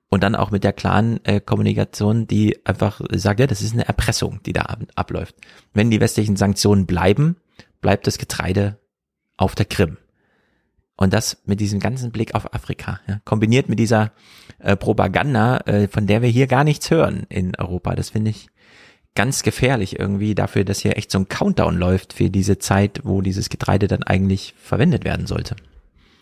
Und 0.09 0.23
dann 0.23 0.35
auch 0.35 0.51
mit 0.51 0.63
der 0.63 0.71
klaren 0.71 1.23
äh, 1.25 1.41
Kommunikation, 1.41 2.27
die 2.27 2.65
einfach 2.65 3.01
sagt, 3.11 3.41
ja, 3.41 3.47
das 3.47 3.61
ist 3.61 3.73
eine 3.73 3.87
Erpressung, 3.87 4.39
die 4.45 4.53
da 4.53 4.61
ab, 4.61 4.79
abläuft. 4.95 5.35
Wenn 5.73 5.91
die 5.91 5.99
westlichen 5.99 6.37
Sanktionen 6.37 6.85
bleiben, 6.85 7.35
bleibt 7.81 8.07
das 8.07 8.17
Getreide 8.17 8.79
auf 9.35 9.53
der 9.53 9.65
Krim. 9.65 9.97
Und 10.95 11.13
das 11.13 11.37
mit 11.45 11.59
diesem 11.59 11.79
ganzen 11.79 12.11
Blick 12.11 12.33
auf 12.33 12.53
Afrika, 12.53 12.99
ja, 13.07 13.19
kombiniert 13.23 13.69
mit 13.69 13.79
dieser 13.79 14.11
äh, 14.59 14.75
Propaganda, 14.75 15.57
äh, 15.65 15.87
von 15.87 16.07
der 16.07 16.21
wir 16.21 16.29
hier 16.29 16.47
gar 16.47 16.63
nichts 16.63 16.89
hören 16.89 17.25
in 17.29 17.55
Europa. 17.55 17.93
Das 17.93 18.09
finde 18.09 18.31
ich 18.31 18.47
ganz 19.13 19.43
gefährlich 19.43 19.99
irgendwie 19.99 20.35
dafür, 20.35 20.63
dass 20.63 20.79
hier 20.79 20.97
echt 20.97 21.11
so 21.11 21.19
ein 21.19 21.27
Countdown 21.27 21.77
läuft 21.77 22.13
für 22.13 22.29
diese 22.29 22.57
Zeit, 22.59 23.01
wo 23.03 23.21
dieses 23.21 23.49
Getreide 23.49 23.87
dann 23.87 24.03
eigentlich 24.03 24.55
verwendet 24.57 25.05
werden 25.05 25.27
sollte. 25.27 25.55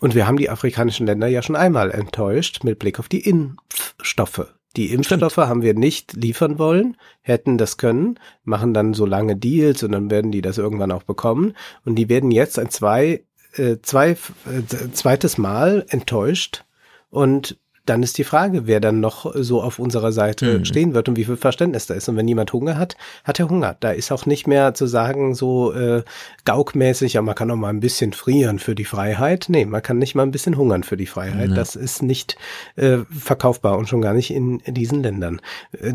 Und 0.00 0.14
wir 0.14 0.26
haben 0.26 0.36
die 0.36 0.50
afrikanischen 0.50 1.06
Länder 1.06 1.26
ja 1.26 1.42
schon 1.42 1.56
einmal 1.56 1.90
enttäuscht 1.90 2.64
mit 2.64 2.78
Blick 2.78 2.98
auf 2.98 3.08
die 3.08 3.20
Impfstoffe. 3.20 4.52
Die 4.76 4.92
Impfstoffe 4.92 5.32
Stimmt. 5.32 5.48
haben 5.48 5.62
wir 5.62 5.74
nicht 5.74 6.12
liefern 6.12 6.58
wollen, 6.58 6.98
hätten 7.22 7.56
das 7.56 7.78
können, 7.78 8.18
machen 8.44 8.74
dann 8.74 8.92
so 8.92 9.06
lange 9.06 9.34
Deals 9.34 9.82
und 9.82 9.92
dann 9.92 10.10
werden 10.10 10.32
die 10.32 10.42
das 10.42 10.58
irgendwann 10.58 10.92
auch 10.92 11.02
bekommen. 11.02 11.54
Und 11.86 11.94
die 11.94 12.10
werden 12.10 12.30
jetzt 12.30 12.58
ein 12.58 12.68
zwei, 12.68 13.24
äh, 13.54 13.76
zwei, 13.80 14.10
äh, 14.10 14.90
zweites 14.92 15.38
Mal 15.38 15.86
enttäuscht 15.88 16.64
und 17.08 17.58
dann 17.86 18.02
ist 18.02 18.18
die 18.18 18.24
Frage, 18.24 18.66
wer 18.66 18.80
dann 18.80 19.00
noch 19.00 19.32
so 19.34 19.62
auf 19.62 19.78
unserer 19.78 20.12
Seite 20.12 20.58
mhm. 20.58 20.64
stehen 20.64 20.94
wird 20.94 21.08
und 21.08 21.16
wie 21.16 21.24
viel 21.24 21.36
Verständnis 21.36 21.86
da 21.86 21.94
ist. 21.94 22.08
Und 22.08 22.16
wenn 22.16 22.28
jemand 22.28 22.52
Hunger 22.52 22.76
hat, 22.76 22.96
hat 23.24 23.40
er 23.40 23.48
Hunger. 23.48 23.76
Da 23.80 23.90
ist 23.90 24.12
auch 24.12 24.26
nicht 24.26 24.46
mehr 24.46 24.74
zu 24.74 24.86
sagen, 24.86 25.34
so 25.34 25.72
äh, 25.72 26.02
gaukmäßig, 26.44 27.14
ja, 27.14 27.22
man 27.22 27.34
kann 27.34 27.50
auch 27.50 27.56
mal 27.56 27.70
ein 27.70 27.80
bisschen 27.80 28.12
frieren 28.12 28.58
für 28.58 28.74
die 28.74 28.84
Freiheit. 28.84 29.46
Nee, 29.48 29.64
man 29.64 29.82
kann 29.82 29.98
nicht 29.98 30.14
mal 30.14 30.24
ein 30.24 30.32
bisschen 30.32 30.56
hungern 30.56 30.82
für 30.82 30.96
die 30.96 31.06
Freiheit. 31.06 31.50
Ja. 31.50 31.54
Das 31.54 31.76
ist 31.76 32.02
nicht 32.02 32.36
äh, 32.76 32.98
verkaufbar 33.10 33.78
und 33.78 33.88
schon 33.88 34.02
gar 34.02 34.14
nicht 34.14 34.30
in, 34.30 34.60
in 34.60 34.74
diesen 34.74 35.02
Ländern. 35.02 35.40
Äh, 35.72 35.94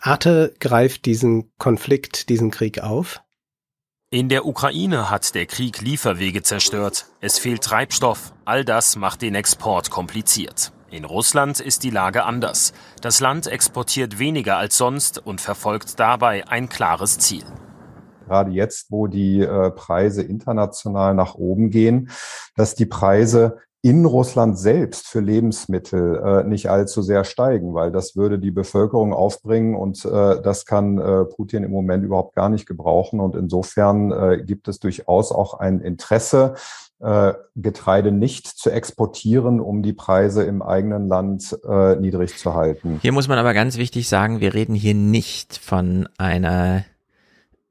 Arte 0.00 0.54
greift 0.60 1.04
diesen 1.04 1.50
Konflikt, 1.58 2.28
diesen 2.28 2.50
Krieg 2.50 2.82
auf. 2.82 3.22
In 4.12 4.28
der 4.28 4.44
Ukraine 4.44 5.08
hat 5.08 5.36
der 5.36 5.46
Krieg 5.46 5.80
Lieferwege 5.82 6.42
zerstört. 6.42 7.06
Es 7.20 7.38
fehlt 7.38 7.62
Treibstoff. 7.62 8.32
All 8.44 8.64
das 8.64 8.96
macht 8.96 9.22
den 9.22 9.36
Export 9.36 9.90
kompliziert. 9.90 10.72
In 10.92 11.04
Russland 11.04 11.60
ist 11.60 11.84
die 11.84 11.90
Lage 11.90 12.24
anders. 12.24 12.72
Das 13.00 13.20
Land 13.20 13.46
exportiert 13.46 14.18
weniger 14.18 14.56
als 14.56 14.76
sonst 14.76 15.24
und 15.24 15.40
verfolgt 15.40 16.00
dabei 16.00 16.48
ein 16.48 16.68
klares 16.68 17.18
Ziel. 17.18 17.44
Gerade 18.26 18.50
jetzt, 18.50 18.90
wo 18.90 19.06
die 19.06 19.40
äh, 19.40 19.70
Preise 19.70 20.22
international 20.22 21.14
nach 21.14 21.36
oben 21.36 21.70
gehen, 21.70 22.10
dass 22.56 22.74
die 22.74 22.86
Preise 22.86 23.58
in 23.82 24.04
Russland 24.04 24.58
selbst 24.58 25.06
für 25.06 25.20
Lebensmittel 25.20 26.16
äh, 26.16 26.44
nicht 26.44 26.68
allzu 26.68 27.02
sehr 27.02 27.22
steigen, 27.22 27.72
weil 27.72 27.92
das 27.92 28.16
würde 28.16 28.40
die 28.40 28.50
Bevölkerung 28.50 29.14
aufbringen 29.14 29.76
und 29.76 30.04
äh, 30.04 30.42
das 30.42 30.66
kann 30.66 30.98
äh, 30.98 31.24
Putin 31.24 31.62
im 31.62 31.70
Moment 31.70 32.04
überhaupt 32.04 32.34
gar 32.34 32.48
nicht 32.48 32.66
gebrauchen. 32.66 33.20
Und 33.20 33.36
insofern 33.36 34.10
äh, 34.10 34.42
gibt 34.44 34.66
es 34.66 34.80
durchaus 34.80 35.30
auch 35.30 35.54
ein 35.54 35.80
Interesse, 35.80 36.54
Getreide 37.56 38.12
nicht 38.12 38.46
zu 38.46 38.70
exportieren, 38.70 39.58
um 39.58 39.82
die 39.82 39.94
Preise 39.94 40.42
im 40.42 40.60
eigenen 40.60 41.08
Land 41.08 41.56
äh, 41.66 41.96
niedrig 41.96 42.36
zu 42.36 42.52
halten. 42.52 42.98
Hier 43.00 43.12
muss 43.12 43.26
man 43.26 43.38
aber 43.38 43.54
ganz 43.54 43.78
wichtig 43.78 44.06
sagen, 44.06 44.40
wir 44.40 44.52
reden 44.52 44.74
hier 44.74 44.94
nicht 44.94 45.56
von 45.56 46.08
einer 46.18 46.84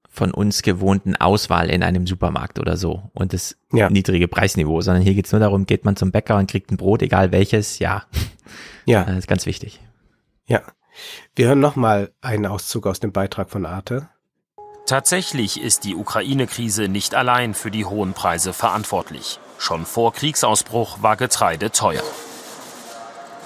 von 0.09 0.31
uns 0.31 0.63
gewohnten 0.63 1.15
Auswahl 1.15 1.69
in 1.69 1.83
einem 1.83 2.07
Supermarkt 2.07 2.59
oder 2.59 2.75
so 2.75 3.03
und 3.13 3.31
das 3.31 3.55
ja. 3.71 3.89
niedrige 3.89 4.27
Preisniveau, 4.27 4.81
sondern 4.81 5.03
hier 5.03 5.13
geht's 5.13 5.31
nur 5.31 5.39
darum, 5.39 5.65
geht 5.65 5.85
man 5.85 5.95
zum 5.95 6.11
Bäcker 6.11 6.35
und 6.37 6.49
kriegt 6.49 6.71
ein 6.71 6.77
Brot, 6.77 7.01
egal 7.03 7.31
welches, 7.31 7.79
ja. 7.79 8.03
Ja. 8.85 9.03
Das 9.03 9.17
ist 9.19 9.27
ganz 9.27 9.45
wichtig. 9.45 9.79
Ja. 10.47 10.63
Wir 11.35 11.47
hören 11.47 11.59
nochmal 11.59 12.11
einen 12.19 12.47
Auszug 12.47 12.87
aus 12.87 12.99
dem 12.99 13.11
Beitrag 13.11 13.49
von 13.49 13.65
Arte. 13.65 14.09
Tatsächlich 14.85 15.61
ist 15.61 15.83
die 15.83 15.95
Ukraine-Krise 15.95 16.87
nicht 16.87 17.13
allein 17.13 17.53
für 17.53 17.71
die 17.71 17.85
hohen 17.85 18.13
Preise 18.13 18.53
verantwortlich. 18.53 19.39
Schon 19.57 19.85
vor 19.85 20.13
Kriegsausbruch 20.13 21.01
war 21.01 21.15
Getreide 21.15 21.71
teuer. 21.71 22.03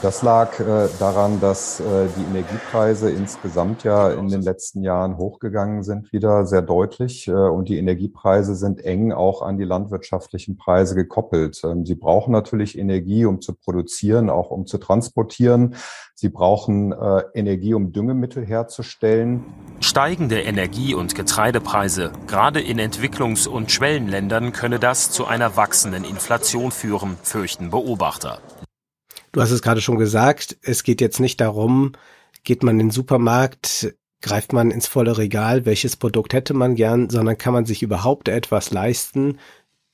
Das 0.03 0.21
lag 0.21 0.59
äh, 0.59 0.89
daran, 0.99 1.39
dass 1.39 1.79
äh, 1.79 1.83
die 2.17 2.23
Energiepreise 2.29 3.09
insgesamt 3.09 3.85
ja 3.85 4.11
in 4.11 4.27
den 4.27 4.41
letzten 4.41 4.83
Jahren 4.83 5.15
hochgegangen 5.15 5.81
sind, 5.81 6.11
wieder 6.11 6.45
sehr 6.45 6.61
deutlich. 6.61 7.29
Äh, 7.29 7.31
und 7.31 7.69
die 7.69 7.77
Energiepreise 7.77 8.53
sind 8.53 8.83
eng 8.83 9.13
auch 9.13 9.41
an 9.41 9.57
die 9.57 9.63
landwirtschaftlichen 9.63 10.57
Preise 10.57 10.95
gekoppelt. 10.95 11.61
Ähm, 11.63 11.85
sie 11.85 11.95
brauchen 11.95 12.33
natürlich 12.33 12.77
Energie, 12.77 13.23
um 13.23 13.39
zu 13.39 13.53
produzieren, 13.53 14.29
auch 14.29 14.51
um 14.51 14.65
zu 14.65 14.77
transportieren. 14.77 15.75
Sie 16.15 16.27
brauchen 16.27 16.91
äh, 16.91 17.23
Energie, 17.33 17.73
um 17.73 17.93
Düngemittel 17.93 18.45
herzustellen. 18.45 19.45
Steigende 19.79 20.41
Energie- 20.41 20.95
und 20.95 21.15
Getreidepreise, 21.15 22.11
gerade 22.27 22.59
in 22.59 22.77
Entwicklungs- 22.77 23.47
und 23.47 23.71
Schwellenländern, 23.71 24.51
könne 24.51 24.79
das 24.79 25.11
zu 25.11 25.25
einer 25.25 25.55
wachsenden 25.55 26.03
Inflation 26.03 26.71
führen, 26.71 27.17
fürchten 27.23 27.69
Beobachter. 27.69 28.39
Du 29.33 29.41
hast 29.41 29.49
es 29.49 29.63
gerade 29.63 29.81
schon 29.81 29.97
gesagt, 29.97 30.57
es 30.61 30.83
geht 30.83 31.01
jetzt 31.01 31.19
nicht 31.19 31.41
darum, 31.41 31.93
geht 32.43 32.61
man 32.61 32.79
in 32.79 32.87
den 32.87 32.91
Supermarkt, 32.91 33.95
greift 34.21 34.53
man 34.53 34.69
ins 34.69 34.87
volle 34.87 35.17
Regal, 35.17 35.65
welches 35.65 35.95
Produkt 35.95 36.33
hätte 36.33 36.53
man 36.53 36.75
gern, 36.75 37.09
sondern 37.09 37.39
kann 37.39 37.51
man 37.51 37.65
sich 37.65 37.81
überhaupt 37.81 38.27
etwas 38.27 38.69
leisten, 38.69 39.39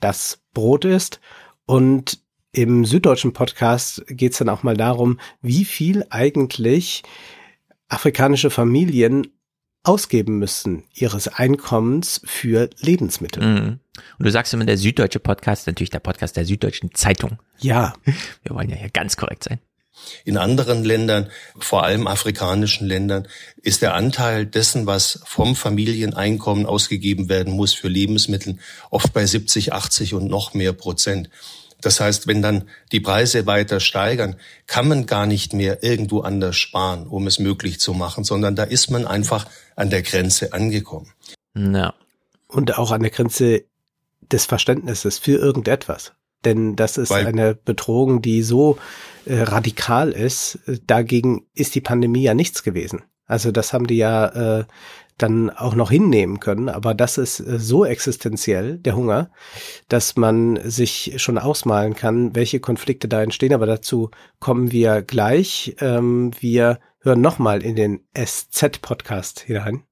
das 0.02 0.42
Brot 0.54 0.84
ist. 0.84 1.22
Und 1.66 2.22
im 2.52 2.84
süddeutschen 2.84 3.32
Podcast 3.32 4.04
geht 4.10 4.34
es 4.34 4.40
dann 4.40 4.50
auch 4.50 4.64
mal 4.64 4.76
darum, 4.76 5.22
wie 5.42 5.64
viel 5.64 6.06
eigentlich 6.10 7.04
afrikanische 7.88 8.50
Familien 8.50 9.39
ausgeben 9.84 10.38
müssen 10.40 10.84
ihres 10.94 11.28
Einkommens 11.28 12.22
für 12.26 12.70
Lebensmittel. 12.80 13.44
Mhm. 13.44 13.80
Und 14.18 14.26
du 14.26 14.32
sagst 14.32 14.54
immer, 14.54 14.66
der 14.66 14.78
süddeutsche 14.78 15.20
Podcast, 15.20 15.68
natürlich 15.68 15.90
der 15.90 16.00
Podcast 16.00 16.36
der 16.38 16.46
Süddeutschen 16.46 16.94
Zeitung. 16.94 17.40
Ja. 17.60 17.94
Wir 18.44 18.56
wollen 18.56 18.70
ja 18.70 18.76
hier 18.76 18.90
ganz 18.90 19.18
korrekt 19.18 19.44
sein. 19.44 19.60
In 20.24 20.38
anderen 20.38 20.84
Ländern, 20.84 21.30
vor 21.60 21.84
allem 21.84 22.08
afrikanischen 22.08 22.88
Ländern, 22.88 23.28
ist 23.62 23.82
der 23.82 23.96
Anteil 23.96 24.46
dessen, 24.46 24.86
was 24.86 25.22
vom 25.26 25.56
Familieneinkommen 25.56 26.66
ausgegeben 26.66 27.28
werden 27.28 27.54
muss 27.54 27.74
für 27.74 27.90
Lebensmittel, 27.90 28.60
oft 28.92 29.12
bei 29.12 29.26
70, 29.26 29.74
80 29.74 30.14
und 30.14 30.28
noch 30.28 30.54
mehr 30.54 30.72
Prozent. 30.72 31.30
Das 31.82 32.02
heißt, 32.02 32.28
wenn 32.28 32.42
dann 32.42 32.68
die 32.92 33.00
Preise 33.00 33.46
weiter 33.46 33.80
steigern, 33.80 34.36
kann 34.68 34.88
man 34.88 35.06
gar 35.06 35.26
nicht 35.26 35.54
mehr 35.54 35.82
irgendwo 35.82 36.22
anders 36.22 36.58
sparen, 36.58 37.08
um 37.08 37.26
es 37.26 37.40
möglich 37.40 37.80
zu 37.80 37.94
machen, 37.94 38.26
sondern 38.26 38.56
da 38.56 38.64
ist 38.64 38.92
man 38.92 39.08
einfach 39.08 39.46
an 39.80 39.90
der 39.90 40.02
Grenze 40.02 40.54
angekommen. 40.54 41.12
Ja. 41.56 41.94
Und 42.48 42.78
auch 42.78 42.92
an 42.92 43.02
der 43.02 43.12
Grenze 43.12 43.64
des 44.22 44.46
Verständnisses 44.46 45.18
für 45.18 45.38
irgendetwas. 45.38 46.14
Denn 46.46 46.76
das 46.76 46.98
ist 46.98 47.10
Weil, 47.10 47.28
eine 47.28 47.56
Bedrohung, 47.56 48.22
die 48.22 48.44
so 48.44 48.78
äh, 49.26 49.42
radikal 49.42 50.12
ist. 50.12 50.60
Dagegen 50.86 51.46
ist 51.54 51.76
die 51.76 51.82
Pandemie 51.82 52.24
ja 52.24 52.34
nichts 52.34 52.64
gewesen. 52.64 53.04
Also 53.26 53.52
das 53.52 53.74
haben 53.74 53.88
die 53.88 53.98
ja 53.98 54.60
äh, 54.60 54.66
dann 55.18 55.50
auch 55.50 55.76
noch 55.76 55.92
hinnehmen 55.92 56.40
können. 56.40 56.70
Aber 56.70 56.94
das 56.94 57.18
ist 57.18 57.40
äh, 57.40 57.60
so 57.60 57.86
existenziell, 57.86 58.78
der 58.78 58.96
Hunger, 58.96 59.30
dass 59.88 60.16
man 60.16 60.60
sich 60.64 61.14
schon 61.18 61.38
ausmalen 61.38 61.96
kann, 61.96 62.36
welche 62.36 62.60
Konflikte 62.60 63.08
da 63.08 63.22
entstehen. 63.22 63.54
Aber 63.54 63.66
dazu 63.66 64.12
kommen 64.40 64.72
wir 64.72 65.02
gleich. 65.02 65.76
Ähm, 65.80 66.32
wir 66.40 66.80
hören 67.02 67.22
nochmal 67.22 67.64
in 67.64 67.76
den 67.76 68.02
SZ-Podcast 68.14 69.42
hinein 69.42 69.84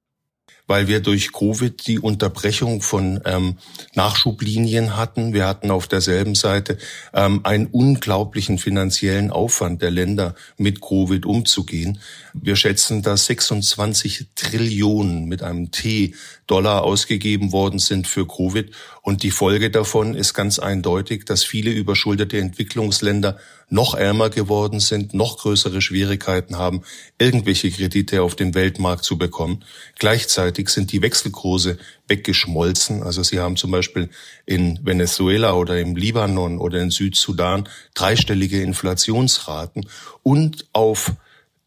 weil 0.67 0.87
wir 0.87 0.99
durch 0.99 1.31
Covid 1.31 1.87
die 1.87 1.99
Unterbrechung 1.99 2.81
von 2.81 3.21
ähm, 3.25 3.57
Nachschublinien 3.95 4.97
hatten. 4.97 5.33
Wir 5.33 5.47
hatten 5.47 5.71
auf 5.71 5.87
derselben 5.87 6.35
Seite 6.35 6.77
ähm, 7.13 7.39
einen 7.43 7.67
unglaublichen 7.67 8.57
finanziellen 8.57 9.31
Aufwand 9.31 9.81
der 9.81 9.91
Länder, 9.91 10.35
mit 10.57 10.81
Covid 10.81 11.25
umzugehen. 11.25 11.99
Wir 12.33 12.57
schätzen, 12.57 13.01
dass 13.01 13.25
26 13.25 14.27
Trillionen 14.35 15.25
mit 15.25 15.41
einem 15.41 15.71
T 15.71 16.13
Dollar 16.47 16.83
ausgegeben 16.83 17.51
worden 17.51 17.79
sind 17.79 18.07
für 18.07 18.27
Covid. 18.27 18.71
Und 19.01 19.23
die 19.23 19.31
Folge 19.31 19.71
davon 19.71 20.15
ist 20.15 20.33
ganz 20.33 20.59
eindeutig, 20.59 21.25
dass 21.25 21.43
viele 21.43 21.71
überschuldete 21.71 22.39
Entwicklungsländer 22.39 23.39
noch 23.69 23.95
ärmer 23.95 24.29
geworden 24.29 24.79
sind, 24.79 25.13
noch 25.13 25.37
größere 25.37 25.81
Schwierigkeiten 25.81 26.57
haben, 26.57 26.83
irgendwelche 27.17 27.69
Kredite 27.69 28.21
auf 28.21 28.35
dem 28.35 28.55
Weltmarkt 28.55 29.03
zu 29.03 29.17
bekommen. 29.17 29.63
Gleichzeitig 29.99 30.69
sind 30.69 30.91
die 30.91 31.01
Wechselkurse 31.01 31.77
weggeschmolzen. 32.07 33.03
Also 33.03 33.23
sie 33.23 33.39
haben 33.39 33.57
zum 33.57 33.71
Beispiel 33.71 34.09
in 34.45 34.79
Venezuela 34.83 35.53
oder 35.53 35.79
im 35.79 35.95
Libanon 35.95 36.59
oder 36.59 36.79
in 36.79 36.91
Südsudan 36.91 37.67
dreistellige 37.93 38.61
Inflationsraten 38.61 39.87
und 40.23 40.65
auf 40.71 41.13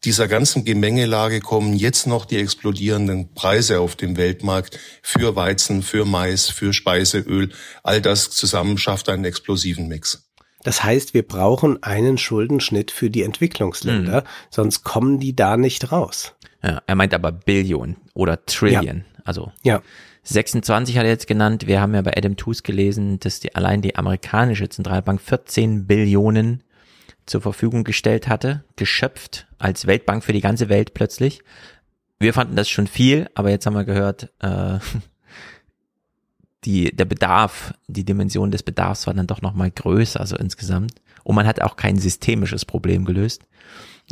dieser 0.03 0.27
ganzen 0.27 0.65
Gemengelage 0.65 1.41
kommen 1.41 1.75
jetzt 1.75 2.07
noch 2.07 2.25
die 2.25 2.37
explodierenden 2.37 3.33
Preise 3.35 3.79
auf 3.79 3.95
dem 3.95 4.17
Weltmarkt 4.17 4.79
für 5.03 5.35
Weizen, 5.35 5.83
für 5.83 6.05
Mais, 6.05 6.49
für 6.49 6.73
Speiseöl. 6.73 7.51
All 7.83 8.01
das 8.01 8.31
zusammen 8.31 8.79
schafft 8.79 9.09
einen 9.09 9.25
explosiven 9.25 9.87
Mix. 9.87 10.30
Das 10.63 10.83
heißt, 10.83 11.13
wir 11.13 11.27
brauchen 11.27 11.81
einen 11.83 12.17
Schuldenschnitt 12.17 12.91
für 12.91 13.09
die 13.09 13.23
Entwicklungsländer, 13.23 14.21
mhm. 14.21 14.25
sonst 14.49 14.83
kommen 14.83 15.19
die 15.19 15.35
da 15.35 15.57
nicht 15.57 15.91
raus. 15.91 16.35
Ja, 16.63 16.81
er 16.85 16.95
meint 16.95 17.13
aber 17.13 17.31
Billion 17.31 17.97
oder 18.13 18.45
Trillion. 18.45 18.97
Ja. 18.97 19.21
Also 19.23 19.51
ja. 19.63 19.81
26 20.23 20.97
hat 20.97 21.05
er 21.05 21.09
jetzt 21.09 21.27
genannt. 21.27 21.65
Wir 21.65 21.81
haben 21.81 21.95
ja 21.95 22.01
bei 22.03 22.15
Adam 22.15 22.37
Tooze 22.37 22.61
gelesen, 22.61 23.19
dass 23.19 23.39
die 23.39 23.55
allein 23.55 23.81
die 23.81 23.95
amerikanische 23.95 24.69
Zentralbank 24.69 25.19
14 25.19 25.87
Billionen 25.87 26.63
zur 27.25 27.41
Verfügung 27.41 27.83
gestellt 27.83 28.27
hatte, 28.27 28.63
geschöpft 28.75 29.47
als 29.57 29.87
Weltbank 29.87 30.23
für 30.23 30.33
die 30.33 30.41
ganze 30.41 30.69
Welt 30.69 30.93
plötzlich. 30.93 31.41
Wir 32.19 32.33
fanden 32.33 32.55
das 32.55 32.69
schon 32.69 32.85
viel, 32.85 33.29
aber 33.33 33.49
jetzt 33.49 33.65
haben 33.65 33.73
wir 33.73 33.83
gehört, 33.83 34.31
äh, 34.39 34.77
die, 36.63 36.95
der 36.95 37.05
Bedarf, 37.05 37.73
die 37.87 38.05
Dimension 38.05 38.51
des 38.51 38.63
Bedarfs 38.63 39.07
war 39.07 39.13
dann 39.13 39.27
doch 39.27 39.41
nochmal 39.41 39.71
größer, 39.71 40.19
also 40.19 40.35
insgesamt. 40.35 40.93
Und 41.23 41.35
man 41.35 41.47
hat 41.47 41.61
auch 41.61 41.75
kein 41.75 41.97
systemisches 41.97 42.65
Problem 42.65 43.05
gelöst. 43.05 43.43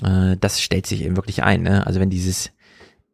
Äh, 0.04 0.38
das 0.40 0.62
stellt 0.62 0.88
sich 0.88 1.04
eben 1.04 1.16
wirklich 1.16 1.44
ein. 1.44 1.64
Ne? 1.64 1.86
Also 1.86 2.00
wenn 2.00 2.10
dieses, 2.10 2.52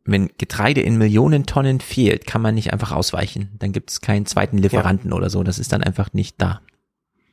wenn 0.05 0.29
Getreide 0.37 0.81
in 0.81 0.97
Millionen 0.97 1.45
Tonnen 1.45 1.79
fehlt, 1.79 2.25
kann 2.25 2.41
man 2.41 2.55
nicht 2.55 2.71
einfach 2.71 2.91
ausweichen. 2.91 3.51
Dann 3.59 3.73
gibt 3.73 3.91
es 3.91 4.01
keinen 4.01 4.25
zweiten 4.25 4.57
Lieferanten 4.57 5.11
ja. 5.11 5.17
oder 5.17 5.29
so. 5.29 5.43
Das 5.43 5.59
ist 5.59 5.71
dann 5.71 5.83
einfach 5.83 6.13
nicht 6.13 6.41
da. 6.41 6.61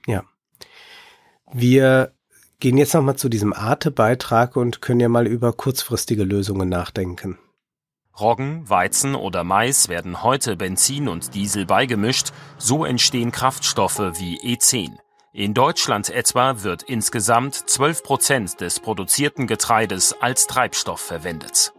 Ja. 0.06 0.24
Wir 1.52 2.12
gehen 2.58 2.78
jetzt 2.78 2.94
nochmal 2.94 3.16
zu 3.16 3.28
diesem 3.28 3.52
Arte-Beitrag 3.52 4.56
und 4.56 4.80
können 4.80 5.00
ja 5.00 5.08
mal 5.08 5.26
über 5.26 5.52
kurzfristige 5.52 6.24
Lösungen 6.24 6.68
nachdenken. 6.68 7.38
Roggen, 8.18 8.68
Weizen 8.68 9.14
oder 9.14 9.44
Mais 9.44 9.88
werden 9.88 10.22
heute 10.22 10.56
Benzin 10.56 11.08
und 11.08 11.34
Diesel 11.34 11.66
beigemischt, 11.66 12.32
so 12.58 12.84
entstehen 12.84 13.32
Kraftstoffe 13.32 13.98
wie 14.18 14.38
E10. 14.40 14.98
In 15.32 15.54
Deutschland 15.54 16.10
etwa 16.10 16.62
wird 16.62 16.82
insgesamt 16.82 17.54
12 17.54 18.02
Prozent 18.02 18.60
des 18.60 18.80
produzierten 18.80 19.46
Getreides 19.46 20.14
als 20.20 20.46
Treibstoff 20.46 21.00
verwendet 21.00 21.72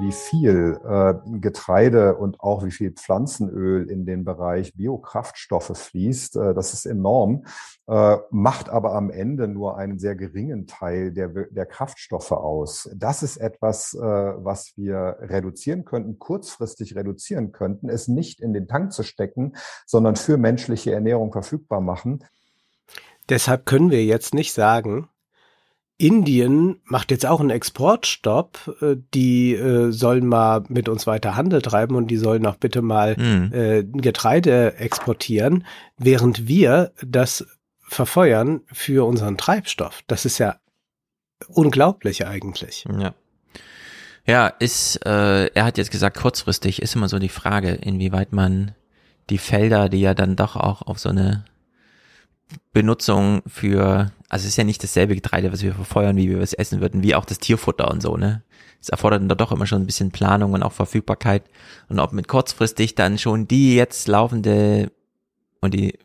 wie 0.00 0.12
viel 0.12 0.80
äh, 0.84 1.14
Getreide 1.40 2.16
und 2.16 2.40
auch 2.40 2.64
wie 2.64 2.70
viel 2.70 2.92
Pflanzenöl 2.92 3.88
in 3.90 4.06
den 4.06 4.24
Bereich 4.24 4.74
Biokraftstoffe 4.74 5.72
fließt, 5.76 6.36
äh, 6.36 6.54
das 6.54 6.72
ist 6.72 6.86
enorm, 6.86 7.44
äh, 7.86 8.16
macht 8.30 8.68
aber 8.68 8.94
am 8.94 9.10
Ende 9.10 9.48
nur 9.48 9.76
einen 9.76 9.98
sehr 9.98 10.16
geringen 10.16 10.66
Teil 10.66 11.12
der, 11.12 11.28
der 11.28 11.66
Kraftstoffe 11.66 12.32
aus. 12.32 12.90
Das 12.94 13.22
ist 13.22 13.36
etwas, 13.36 13.94
äh, 13.94 14.00
was 14.00 14.72
wir 14.76 15.16
reduzieren 15.20 15.84
könnten, 15.84 16.18
kurzfristig 16.18 16.96
reduzieren 16.96 17.52
könnten, 17.52 17.88
es 17.88 18.08
nicht 18.08 18.40
in 18.40 18.52
den 18.52 18.68
Tank 18.68 18.92
zu 18.92 19.02
stecken, 19.02 19.54
sondern 19.86 20.16
für 20.16 20.36
menschliche 20.36 20.92
Ernährung 20.92 21.32
verfügbar 21.32 21.80
machen. 21.80 22.24
Deshalb 23.28 23.64
können 23.64 23.90
wir 23.90 24.04
jetzt 24.04 24.34
nicht 24.34 24.52
sagen, 24.52 25.08
Indien 25.96 26.80
macht 26.84 27.10
jetzt 27.10 27.24
auch 27.24 27.40
einen 27.40 27.50
Exportstopp. 27.50 28.76
Äh, 28.80 28.96
die 29.14 29.54
äh, 29.54 29.90
sollen 29.90 30.26
mal 30.26 30.64
mit 30.68 30.88
uns 30.88 31.06
weiter 31.06 31.36
Handel 31.36 31.62
treiben 31.62 31.94
und 31.96 32.08
die 32.08 32.16
sollen 32.16 32.46
auch 32.46 32.56
bitte 32.56 32.82
mal 32.82 33.16
mhm. 33.16 33.52
äh, 33.52 33.84
Getreide 33.84 34.76
exportieren, 34.76 35.64
während 35.96 36.48
wir 36.48 36.92
das 37.02 37.46
verfeuern 37.80 38.62
für 38.72 39.06
unseren 39.06 39.36
Treibstoff. 39.36 40.02
Das 40.06 40.24
ist 40.24 40.38
ja 40.38 40.56
unglaublich 41.48 42.26
eigentlich. 42.26 42.84
Ja. 42.90 43.14
Ja, 44.26 44.46
ist, 44.46 45.04
äh, 45.04 45.48
er 45.48 45.64
hat 45.64 45.76
jetzt 45.76 45.90
gesagt, 45.90 46.16
kurzfristig 46.16 46.80
ist 46.80 46.96
immer 46.96 47.08
so 47.08 47.18
die 47.18 47.28
Frage, 47.28 47.72
inwieweit 47.72 48.32
man 48.32 48.74
die 49.28 49.36
Felder, 49.38 49.90
die 49.90 50.00
ja 50.00 50.14
dann 50.14 50.34
doch 50.34 50.56
auch 50.56 50.82
auf 50.82 50.98
so 50.98 51.10
eine 51.10 51.44
Benutzung 52.72 53.42
für 53.46 54.12
Also 54.34 54.46
es 54.46 54.54
ist 54.54 54.56
ja 54.56 54.64
nicht 54.64 54.82
dasselbe 54.82 55.14
Getreide, 55.14 55.52
was 55.52 55.62
wir 55.62 55.74
verfeuern, 55.74 56.16
wie 56.16 56.28
wir 56.28 56.40
es 56.40 56.54
essen 56.54 56.80
würden, 56.80 57.04
wie 57.04 57.14
auch 57.14 57.24
das 57.24 57.38
Tierfutter 57.38 57.88
und 57.88 58.02
so, 58.02 58.16
ne? 58.16 58.42
Es 58.80 58.88
erfordert 58.88 59.20
dann 59.20 59.38
doch 59.38 59.52
immer 59.52 59.64
schon 59.64 59.82
ein 59.82 59.86
bisschen 59.86 60.10
Planung 60.10 60.54
und 60.54 60.64
auch 60.64 60.72
Verfügbarkeit. 60.72 61.44
Und 61.88 62.00
ob 62.00 62.12
mit 62.12 62.26
kurzfristig 62.26 62.96
dann 62.96 63.16
schon 63.16 63.46
die 63.46 63.76
jetzt 63.76 64.08
laufende 64.08 64.90
und 65.60 65.72
die 65.72 66.00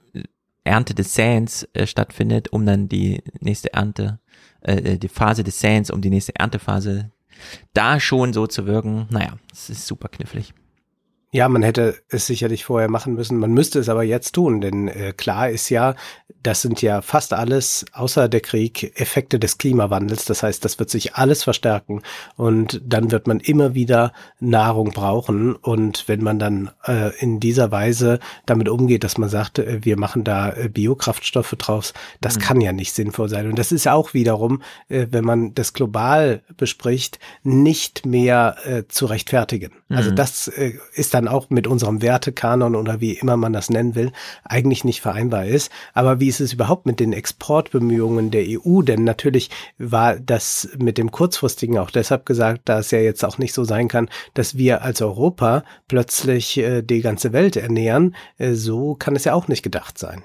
Ernte 0.63 0.93
des 0.93 1.15
Säens 1.15 1.67
äh, 1.73 1.87
stattfindet, 1.87 2.53
um 2.53 2.67
dann 2.67 2.87
die 2.87 3.23
nächste 3.39 3.73
Ernte, 3.73 4.19
äh, 4.61 4.75
äh 4.75 4.97
die 4.99 5.07
Phase 5.09 5.43
des 5.43 5.59
Säens, 5.59 5.89
um 5.89 5.99
die 5.99 6.11
nächste 6.11 6.35
Erntephase 6.35 7.09
da 7.73 7.99
schon 7.99 8.31
so 8.33 8.45
zu 8.45 8.67
wirken, 8.67 9.07
naja, 9.09 9.39
es 9.51 9.71
ist 9.71 9.87
super 9.87 10.07
knifflig. 10.07 10.53
Ja, 11.31 11.47
man 11.47 11.61
hätte 11.61 11.95
es 12.09 12.25
sicherlich 12.25 12.65
vorher 12.65 12.89
machen 12.89 13.13
müssen. 13.13 13.37
Man 13.37 13.53
müsste 13.53 13.79
es 13.79 13.89
aber 13.89 14.03
jetzt 14.03 14.33
tun, 14.33 14.61
denn 14.61 14.87
äh, 14.87 15.13
klar 15.13 15.49
ist 15.49 15.69
ja, 15.69 15.95
das 16.43 16.61
sind 16.61 16.81
ja 16.81 17.01
fast 17.01 17.33
alles, 17.33 17.85
außer 17.93 18.27
der 18.27 18.41
Krieg, 18.41 18.99
Effekte 18.99 19.39
des 19.39 19.57
Klimawandels. 19.57 20.25
Das 20.25 20.41
heißt, 20.41 20.65
das 20.65 20.79
wird 20.79 20.89
sich 20.89 21.15
alles 21.15 21.43
verstärken 21.43 22.01
und 22.35 22.81
dann 22.83 23.11
wird 23.11 23.27
man 23.27 23.39
immer 23.39 23.75
wieder 23.75 24.11
Nahrung 24.39 24.91
brauchen. 24.91 25.55
Und 25.55 26.07
wenn 26.07 26.23
man 26.23 26.39
dann 26.39 26.71
äh, 26.85 27.15
in 27.19 27.39
dieser 27.39 27.71
Weise 27.71 28.19
damit 28.47 28.69
umgeht, 28.69 29.03
dass 29.03 29.17
man 29.17 29.29
sagt, 29.29 29.59
äh, 29.59 29.79
wir 29.83 29.97
machen 29.97 30.23
da 30.23 30.51
äh, 30.51 30.69
Biokraftstoffe 30.69 31.55
draus, 31.57 31.93
das 32.21 32.37
mhm. 32.37 32.41
kann 32.41 32.61
ja 32.61 32.73
nicht 32.73 32.93
sinnvoll 32.93 33.29
sein. 33.29 33.47
Und 33.47 33.59
das 33.59 33.71
ist 33.71 33.87
auch 33.87 34.15
wiederum, 34.15 34.63
äh, 34.87 35.05
wenn 35.11 35.25
man 35.25 35.53
das 35.53 35.73
global 35.73 36.41
bespricht, 36.57 37.19
nicht 37.43 38.05
mehr 38.05 38.55
äh, 38.65 38.83
zu 38.87 39.05
rechtfertigen. 39.05 39.73
Also 39.89 40.09
mhm. 40.09 40.09
Also 40.09 40.11
das 40.11 40.47
äh, 40.47 40.79
ist 40.93 41.13
dann 41.13 41.19
dann 41.19 41.27
auch 41.27 41.49
mit 41.49 41.67
unserem 41.67 42.01
Wertekanon 42.01 42.75
oder 42.75 43.01
wie 43.01 43.11
immer 43.11 43.35
man 43.35 43.51
das 43.51 43.69
nennen 43.69 43.93
will, 43.93 44.13
eigentlich 44.45 44.85
nicht 44.85 45.01
vereinbar 45.01 45.45
ist. 45.45 45.69
Aber 45.93 46.21
wie 46.21 46.28
ist 46.29 46.39
es 46.39 46.53
überhaupt 46.53 46.85
mit 46.85 46.99
den 46.99 47.11
Exportbemühungen 47.11 48.31
der 48.31 48.45
EU? 48.47 48.81
Denn 48.81 49.03
natürlich 49.03 49.49
war 49.77 50.17
das 50.17 50.69
mit 50.77 50.97
dem 50.97 51.11
kurzfristigen 51.11 51.77
auch 51.77 51.91
deshalb 51.91 52.25
gesagt, 52.25 52.61
da 52.65 52.79
es 52.79 52.91
ja 52.91 52.99
jetzt 52.99 53.25
auch 53.25 53.37
nicht 53.37 53.53
so 53.53 53.63
sein 53.65 53.87
kann, 53.87 54.09
dass 54.35 54.57
wir 54.57 54.83
als 54.83 55.01
Europa 55.01 55.63
plötzlich 55.87 56.57
äh, 56.57 56.81
die 56.81 57.01
ganze 57.01 57.33
Welt 57.33 57.57
ernähren. 57.57 58.15
Äh, 58.37 58.53
so 58.53 58.95
kann 58.95 59.15
es 59.15 59.25
ja 59.25 59.33
auch 59.33 59.47
nicht 59.47 59.63
gedacht 59.63 59.97
sein. 59.97 60.23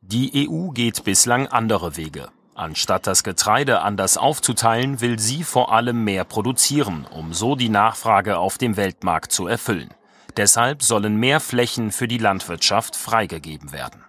Die 0.00 0.48
EU 0.48 0.70
geht 0.70 1.04
bislang 1.04 1.46
andere 1.46 1.96
Wege. 1.96 2.28
Anstatt 2.54 3.06
das 3.06 3.22
Getreide 3.22 3.82
anders 3.82 4.16
aufzuteilen, 4.16 5.00
will 5.00 5.18
sie 5.20 5.44
vor 5.44 5.72
allem 5.72 6.02
mehr 6.02 6.24
produzieren, 6.24 7.06
um 7.08 7.32
so 7.32 7.54
die 7.54 7.68
Nachfrage 7.68 8.38
auf 8.38 8.58
dem 8.58 8.76
Weltmarkt 8.76 9.30
zu 9.30 9.46
erfüllen. 9.46 9.90
Deshalb 10.36 10.82
sollen 10.82 11.16
mehr 11.16 11.40
Flächen 11.40 11.92
für 11.92 12.08
die 12.08 12.18
Landwirtschaft 12.18 12.96
freigegeben 12.96 13.72
werden. 13.72 14.07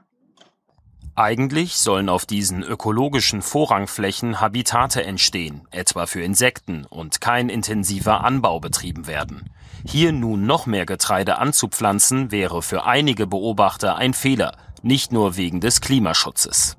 Eigentlich 1.16 1.76
sollen 1.76 2.10
auf 2.10 2.26
diesen 2.26 2.64
ökologischen 2.64 3.42
Vorrangflächen 3.42 4.40
Habitate 4.40 5.04
entstehen, 5.04 5.68
etwa 5.72 6.06
für 6.06 6.22
Insekten, 6.22 6.86
und 6.86 7.20
kein 7.22 7.50
intensiver 7.50 8.24
Anbau 8.24 8.60
betrieben 8.60 9.08
werden. 9.08 9.50
Hier 9.86 10.12
nun 10.12 10.46
noch 10.46 10.66
mehr 10.66 10.86
Getreide 10.86 11.38
anzupflanzen, 11.38 12.32
wäre 12.32 12.62
für 12.62 12.86
einige 12.86 13.28
Beobachter 13.28 13.96
ein 13.96 14.14
Fehler, 14.14 14.58
nicht 14.82 15.12
nur 15.12 15.38
wegen 15.38 15.62
des 15.62 15.82
Klimaschutzes. 15.82 16.78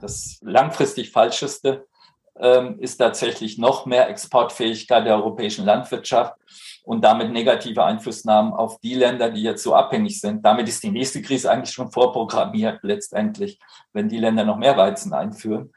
Das 0.00 0.38
langfristig 0.42 1.10
Falscheste 1.10 1.86
ähm, 2.38 2.78
ist 2.78 2.96
tatsächlich 2.96 3.58
noch 3.58 3.86
mehr 3.86 4.08
Exportfähigkeit 4.08 5.06
der 5.06 5.16
europäischen 5.16 5.64
Landwirtschaft 5.64 6.34
und 6.84 7.02
damit 7.02 7.32
negative 7.32 7.82
Einflussnahmen 7.82 8.52
auf 8.52 8.78
die 8.80 8.94
Länder, 8.94 9.30
die 9.30 9.42
jetzt 9.42 9.62
so 9.62 9.74
abhängig 9.74 10.20
sind. 10.20 10.44
Damit 10.44 10.68
ist 10.68 10.82
die 10.82 10.90
nächste 10.90 11.22
Krise 11.22 11.50
eigentlich 11.50 11.74
schon 11.74 11.90
vorprogrammiert 11.90 12.80
letztendlich, 12.82 13.58
wenn 13.92 14.08
die 14.08 14.18
Länder 14.18 14.44
noch 14.44 14.58
mehr 14.58 14.76
Weizen 14.76 15.14
einführen, 15.14 15.72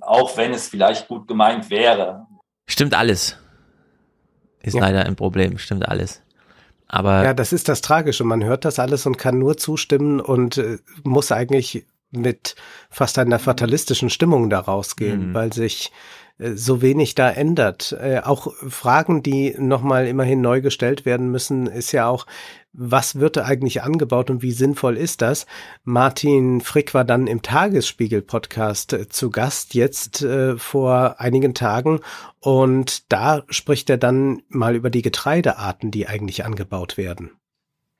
auch 0.00 0.36
wenn 0.36 0.52
es 0.52 0.68
vielleicht 0.68 1.06
gut 1.06 1.28
gemeint 1.28 1.70
wäre. 1.70 2.26
Stimmt 2.66 2.94
alles. 2.94 3.38
Ist 4.60 4.74
ja. 4.74 4.80
leider 4.80 5.06
ein 5.06 5.16
Problem, 5.16 5.58
stimmt 5.58 5.88
alles. 5.88 6.22
Aber 6.88 7.24
ja, 7.24 7.34
das 7.34 7.52
ist 7.52 7.68
das 7.68 7.80
Tragische. 7.80 8.24
Man 8.24 8.44
hört 8.44 8.64
das 8.64 8.78
alles 8.78 9.06
und 9.06 9.18
kann 9.18 9.38
nur 9.38 9.56
zustimmen 9.56 10.20
und 10.20 10.58
äh, 10.58 10.78
muss 11.04 11.32
eigentlich 11.32 11.86
mit 12.10 12.56
fast 12.90 13.18
einer 13.18 13.38
fatalistischen 13.38 14.10
Stimmung 14.10 14.50
da 14.50 14.60
rausgehen, 14.60 15.30
mhm. 15.30 15.34
weil 15.34 15.52
sich 15.52 15.86
äh, 15.86 15.92
so 16.38 16.82
wenig 16.82 17.14
da 17.14 17.30
ändert. 17.30 17.96
Äh, 18.00 18.20
auch 18.20 18.52
Fragen, 18.68 19.22
die 19.22 19.54
nochmal 19.58 20.06
immerhin 20.06 20.40
neu 20.40 20.60
gestellt 20.60 21.04
werden 21.04 21.30
müssen, 21.30 21.66
ist 21.66 21.92
ja 21.92 22.08
auch, 22.08 22.26
was 22.72 23.16
wird 23.16 23.36
da 23.36 23.44
eigentlich 23.44 23.82
angebaut 23.82 24.30
und 24.30 24.42
wie 24.42 24.52
sinnvoll 24.52 24.96
ist 24.96 25.20
das? 25.20 25.46
Martin 25.84 26.62
Frick 26.62 26.94
war 26.94 27.04
dann 27.04 27.26
im 27.26 27.42
Tagesspiegel-Podcast 27.42 28.92
äh, 28.94 29.08
zu 29.08 29.30
Gast, 29.30 29.74
jetzt 29.74 30.22
äh, 30.22 30.56
vor 30.56 31.20
einigen 31.20 31.54
Tagen. 31.54 32.00
Und 32.40 33.12
da 33.12 33.42
spricht 33.48 33.90
er 33.90 33.98
dann 33.98 34.42
mal 34.48 34.74
über 34.74 34.90
die 34.90 35.02
Getreidearten, 35.02 35.90
die 35.90 36.08
eigentlich 36.08 36.44
angebaut 36.44 36.96
werden. 36.96 37.30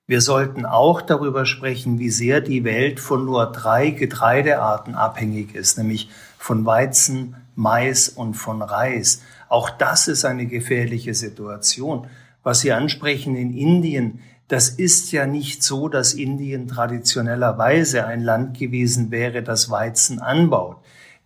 Wir 0.06 0.20
sollten 0.20 0.66
auch 0.66 1.00
darüber 1.00 1.46
sprechen, 1.46 1.98
wie 1.98 2.10
sehr 2.10 2.40
die 2.40 2.64
Welt 2.64 2.98
von 2.98 3.24
nur 3.24 3.46
drei 3.52 3.90
Getreidearten 3.90 4.94
abhängig 4.94 5.54
ist, 5.54 5.78
nämlich 5.78 6.10
von 6.38 6.66
Weizen, 6.66 7.36
Mais 7.54 8.08
und 8.08 8.34
von 8.34 8.62
Reis. 8.62 9.22
Auch 9.48 9.70
das 9.70 10.08
ist 10.08 10.24
eine 10.24 10.46
gefährliche 10.46 11.14
Situation. 11.14 12.06
Was 12.42 12.60
Sie 12.60 12.72
ansprechen 12.72 13.36
in 13.36 13.52
Indien, 13.56 14.20
das 14.48 14.68
ist 14.68 15.12
ja 15.12 15.26
nicht 15.26 15.62
so, 15.62 15.88
dass 15.88 16.14
Indien 16.14 16.68
traditionellerweise 16.68 18.06
ein 18.06 18.22
Land 18.22 18.58
gewesen 18.58 19.10
wäre, 19.10 19.42
das 19.42 19.70
Weizen 19.70 20.20
anbaut. 20.20 20.76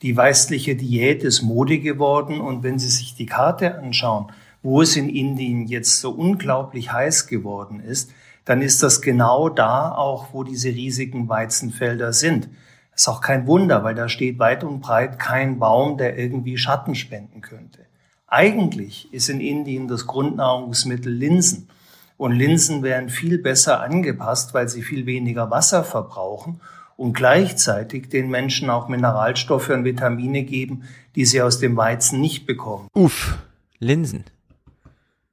Die 0.03 0.17
westliche 0.17 0.77
Diät 0.77 1.25
ist 1.25 1.43
Mode 1.43 1.79
geworden 1.79 2.41
und 2.41 2.63
wenn 2.63 2.79
Sie 2.79 2.89
sich 2.89 3.15
die 3.15 3.27
Karte 3.27 3.79
anschauen, 3.79 4.27
wo 4.63 4.83
es 4.83 4.97
in 4.97 5.09
Indien 5.09 5.67
jetzt 5.67 6.01
so 6.01 6.11
unglaublich 6.11 6.93
heiß 6.93 7.27
geworden 7.29 7.81
ist, 7.81 8.11
dann 8.45 8.63
ist 8.63 8.83
das 8.83 9.01
genau 9.01 9.49
da 9.49 9.93
auch, 9.93 10.33
wo 10.33 10.45
diese 10.45 10.69
riesigen 10.69 11.29
Weizenfelder 11.29 12.13
sind. 12.13 12.49
Ist 12.97 13.09
auch 13.09 13.21
kein 13.21 13.47
Wunder, 13.47 13.85
weil 13.85 13.95
da 13.95 14.09
steht 14.09 14.39
weit 14.39 14.65
und 14.65 14.81
breit 14.81 15.19
kein 15.19 15.59
Baum, 15.59 15.99
der 15.99 16.19
irgendwie 16.19 16.57
Schatten 16.57 16.95
spenden 16.95 17.43
könnte. 17.43 17.81
Eigentlich 18.27 19.13
ist 19.13 19.29
in 19.29 19.41
Indien 19.41 19.87
das 19.87 20.07
Grundnahrungsmittel 20.07 21.13
Linsen. 21.13 21.69
Und 22.17 22.33
Linsen 22.33 22.83
wären 22.83 23.11
viel 23.11 23.37
besser 23.37 23.83
angepasst, 23.83 24.55
weil 24.55 24.71
sie 24.71 24.83
viel 24.83 25.05
weniger 25.05 25.51
Wasser 25.51 25.85
verbrauchen 25.85 26.63
und 26.97 27.13
gleichzeitig 27.13 28.09
den 28.09 28.31
Menschen 28.31 28.71
auch 28.71 28.89
Mineralstoffe 28.89 29.69
und 29.69 29.85
Vitamine 29.85 30.45
geben, 30.45 30.85
die 31.15 31.27
sie 31.27 31.43
aus 31.43 31.59
dem 31.59 31.77
Weizen 31.77 32.23
nicht 32.23 32.47
bekommen. 32.47 32.89
Uff, 32.95 33.37
Linsen. 33.79 34.25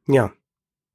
Ja. 0.06 0.32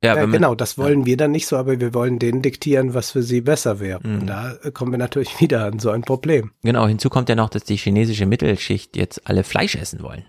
Ja, 0.03 0.15
ja 0.15 0.27
genau, 0.27 0.55
das 0.55 0.79
wollen 0.79 1.01
ja. 1.01 1.07
wir 1.07 1.17
dann 1.17 1.33
nicht 1.33 1.47
so, 1.47 1.57
aber 1.57 1.81
wir 1.81 1.93
wollen 1.93 2.21
denen 2.21 2.41
diktieren, 2.41 2.95
was 2.95 3.11
für 3.11 3.23
sie 3.23 3.41
besser 3.41 3.81
wäre. 3.81 4.01
Mhm. 4.07 4.21
Und 4.21 4.27
da 4.27 4.55
kommen 4.73 4.93
wir 4.93 4.99
natürlich 4.99 5.41
wieder 5.41 5.65
an 5.65 5.79
so 5.79 5.91
ein 5.91 6.03
Problem. 6.03 6.53
Genau, 6.63 6.87
hinzu 6.87 7.11
kommt 7.11 7.29
ja 7.29 7.35
noch, 7.35 7.51
dass 7.51 7.65
die 7.65 7.77
chinesische 7.77 8.27
Mittelschicht 8.27 8.97
jetzt 8.97 9.27
alle 9.29 9.43
Fleisch 9.43 9.75
essen 9.75 10.03
wollen. 10.03 10.25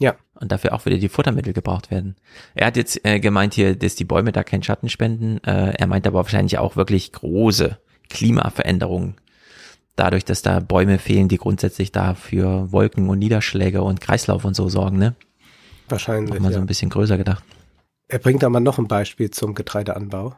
Ja. 0.00 0.14
Und 0.34 0.52
dafür 0.52 0.74
auch 0.74 0.86
wieder 0.86 0.98
die 0.98 1.08
Futtermittel 1.08 1.52
gebraucht 1.52 1.90
werden. 1.90 2.16
Er 2.54 2.68
hat 2.68 2.76
jetzt 2.76 3.04
äh, 3.04 3.18
gemeint 3.18 3.54
hier, 3.54 3.74
dass 3.76 3.96
die 3.96 4.04
Bäume 4.04 4.30
da 4.32 4.44
keinen 4.44 4.62
Schatten 4.62 4.88
spenden. 4.88 5.42
Äh, 5.44 5.74
er 5.76 5.86
meint 5.86 6.06
aber 6.06 6.18
wahrscheinlich 6.18 6.58
auch 6.58 6.76
wirklich 6.76 7.12
große 7.12 7.78
Klimaveränderungen. 8.08 9.16
Dadurch, 9.96 10.24
dass 10.24 10.42
da 10.42 10.60
Bäume 10.60 10.98
fehlen, 10.98 11.26
die 11.26 11.38
grundsätzlich 11.38 11.90
da 11.90 12.14
für 12.14 12.70
Wolken 12.70 13.08
und 13.08 13.18
Niederschläge 13.18 13.82
und 13.82 14.00
Kreislauf 14.00 14.44
und 14.44 14.54
so 14.54 14.68
sorgen, 14.68 14.98
ne? 14.98 15.16
Wahrscheinlich. 15.88 16.34
Hat 16.34 16.40
man 16.40 16.52
ja. 16.52 16.58
so 16.58 16.60
ein 16.60 16.68
bisschen 16.68 16.90
größer 16.90 17.16
gedacht. 17.16 17.42
Er 18.10 18.18
bringt 18.18 18.42
aber 18.42 18.58
noch 18.58 18.78
ein 18.78 18.88
Beispiel 18.88 19.30
zum 19.30 19.54
Getreideanbau. 19.54 20.34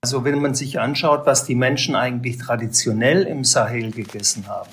Also 0.00 0.24
wenn 0.24 0.40
man 0.40 0.54
sich 0.54 0.80
anschaut, 0.80 1.26
was 1.26 1.44
die 1.44 1.54
Menschen 1.54 1.94
eigentlich 1.94 2.38
traditionell 2.38 3.22
im 3.24 3.44
Sahel 3.44 3.90
gegessen 3.90 4.48
haben, 4.48 4.70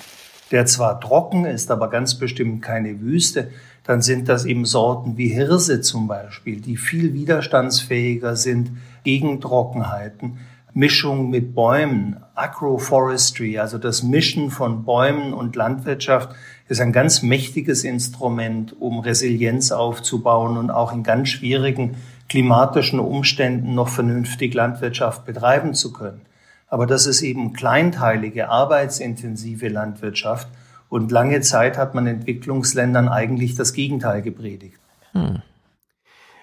der 0.50 0.64
zwar 0.64 1.00
trocken 1.00 1.44
ist, 1.44 1.70
aber 1.70 1.90
ganz 1.90 2.14
bestimmt 2.14 2.62
keine 2.62 3.00
Wüste, 3.00 3.50
dann 3.84 4.00
sind 4.00 4.28
das 4.28 4.46
eben 4.46 4.64
Sorten 4.64 5.18
wie 5.18 5.28
Hirse 5.28 5.82
zum 5.82 6.08
Beispiel, 6.08 6.60
die 6.60 6.78
viel 6.78 7.12
widerstandsfähiger 7.12 8.36
sind 8.36 8.70
gegen 9.04 9.40
Trockenheiten. 9.40 10.38
Mischung 10.72 11.30
mit 11.30 11.54
Bäumen, 11.54 12.16
Agroforestry, 12.34 13.58
also 13.58 13.76
das 13.76 14.02
Mischen 14.02 14.50
von 14.50 14.84
Bäumen 14.84 15.34
und 15.34 15.56
Landwirtschaft 15.56 16.34
ist 16.68 16.80
ein 16.80 16.92
ganz 16.92 17.22
mächtiges 17.22 17.82
Instrument, 17.84 18.80
um 18.80 19.00
Resilienz 19.00 19.72
aufzubauen 19.72 20.56
und 20.56 20.70
auch 20.70 20.92
in 20.92 21.02
ganz 21.02 21.28
schwierigen 21.28 21.96
klimatischen 22.30 23.00
Umständen 23.00 23.74
noch 23.74 23.88
vernünftig 23.88 24.54
Landwirtschaft 24.54 25.26
betreiben 25.26 25.74
zu 25.74 25.92
können. 25.92 26.22
Aber 26.68 26.86
das 26.86 27.06
ist 27.06 27.22
eben 27.22 27.52
kleinteilige, 27.52 28.48
arbeitsintensive 28.48 29.66
Landwirtschaft. 29.66 30.46
Und 30.88 31.10
lange 31.10 31.40
Zeit 31.40 31.76
hat 31.76 31.94
man 31.94 32.06
Entwicklungsländern 32.06 33.08
eigentlich 33.08 33.56
das 33.56 33.72
Gegenteil 33.72 34.22
gepredigt. 34.22 34.78
Hm. 35.12 35.42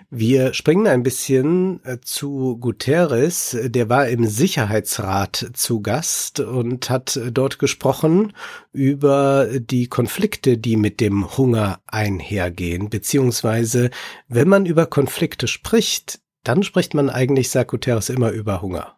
Wir 0.09 0.53
springen 0.53 0.87
ein 0.87 1.03
bisschen 1.03 1.83
äh, 1.83 1.97
zu 1.99 2.57
Guterres. 2.59 3.57
Der 3.61 3.89
war 3.89 4.07
im 4.07 4.25
Sicherheitsrat 4.25 5.51
zu 5.51 5.81
Gast 5.81 6.39
und 6.39 6.89
hat 6.89 7.19
dort 7.33 7.59
gesprochen 7.59 8.31
über 8.71 9.49
die 9.59 9.87
Konflikte, 9.87 10.57
die 10.57 10.77
mit 10.77 11.01
dem 11.01 11.37
Hunger 11.37 11.81
einhergehen. 11.87 12.89
Beziehungsweise, 12.89 13.89
wenn 14.29 14.47
man 14.47 14.65
über 14.65 14.85
Konflikte 14.85 15.45
spricht, 15.45 16.21
dann 16.45 16.63
spricht 16.63 16.93
man 16.93 17.09
eigentlich, 17.09 17.49
sagt 17.49 17.71
Guterres, 17.71 18.07
immer 18.07 18.31
über 18.31 18.61
Hunger. 18.61 18.97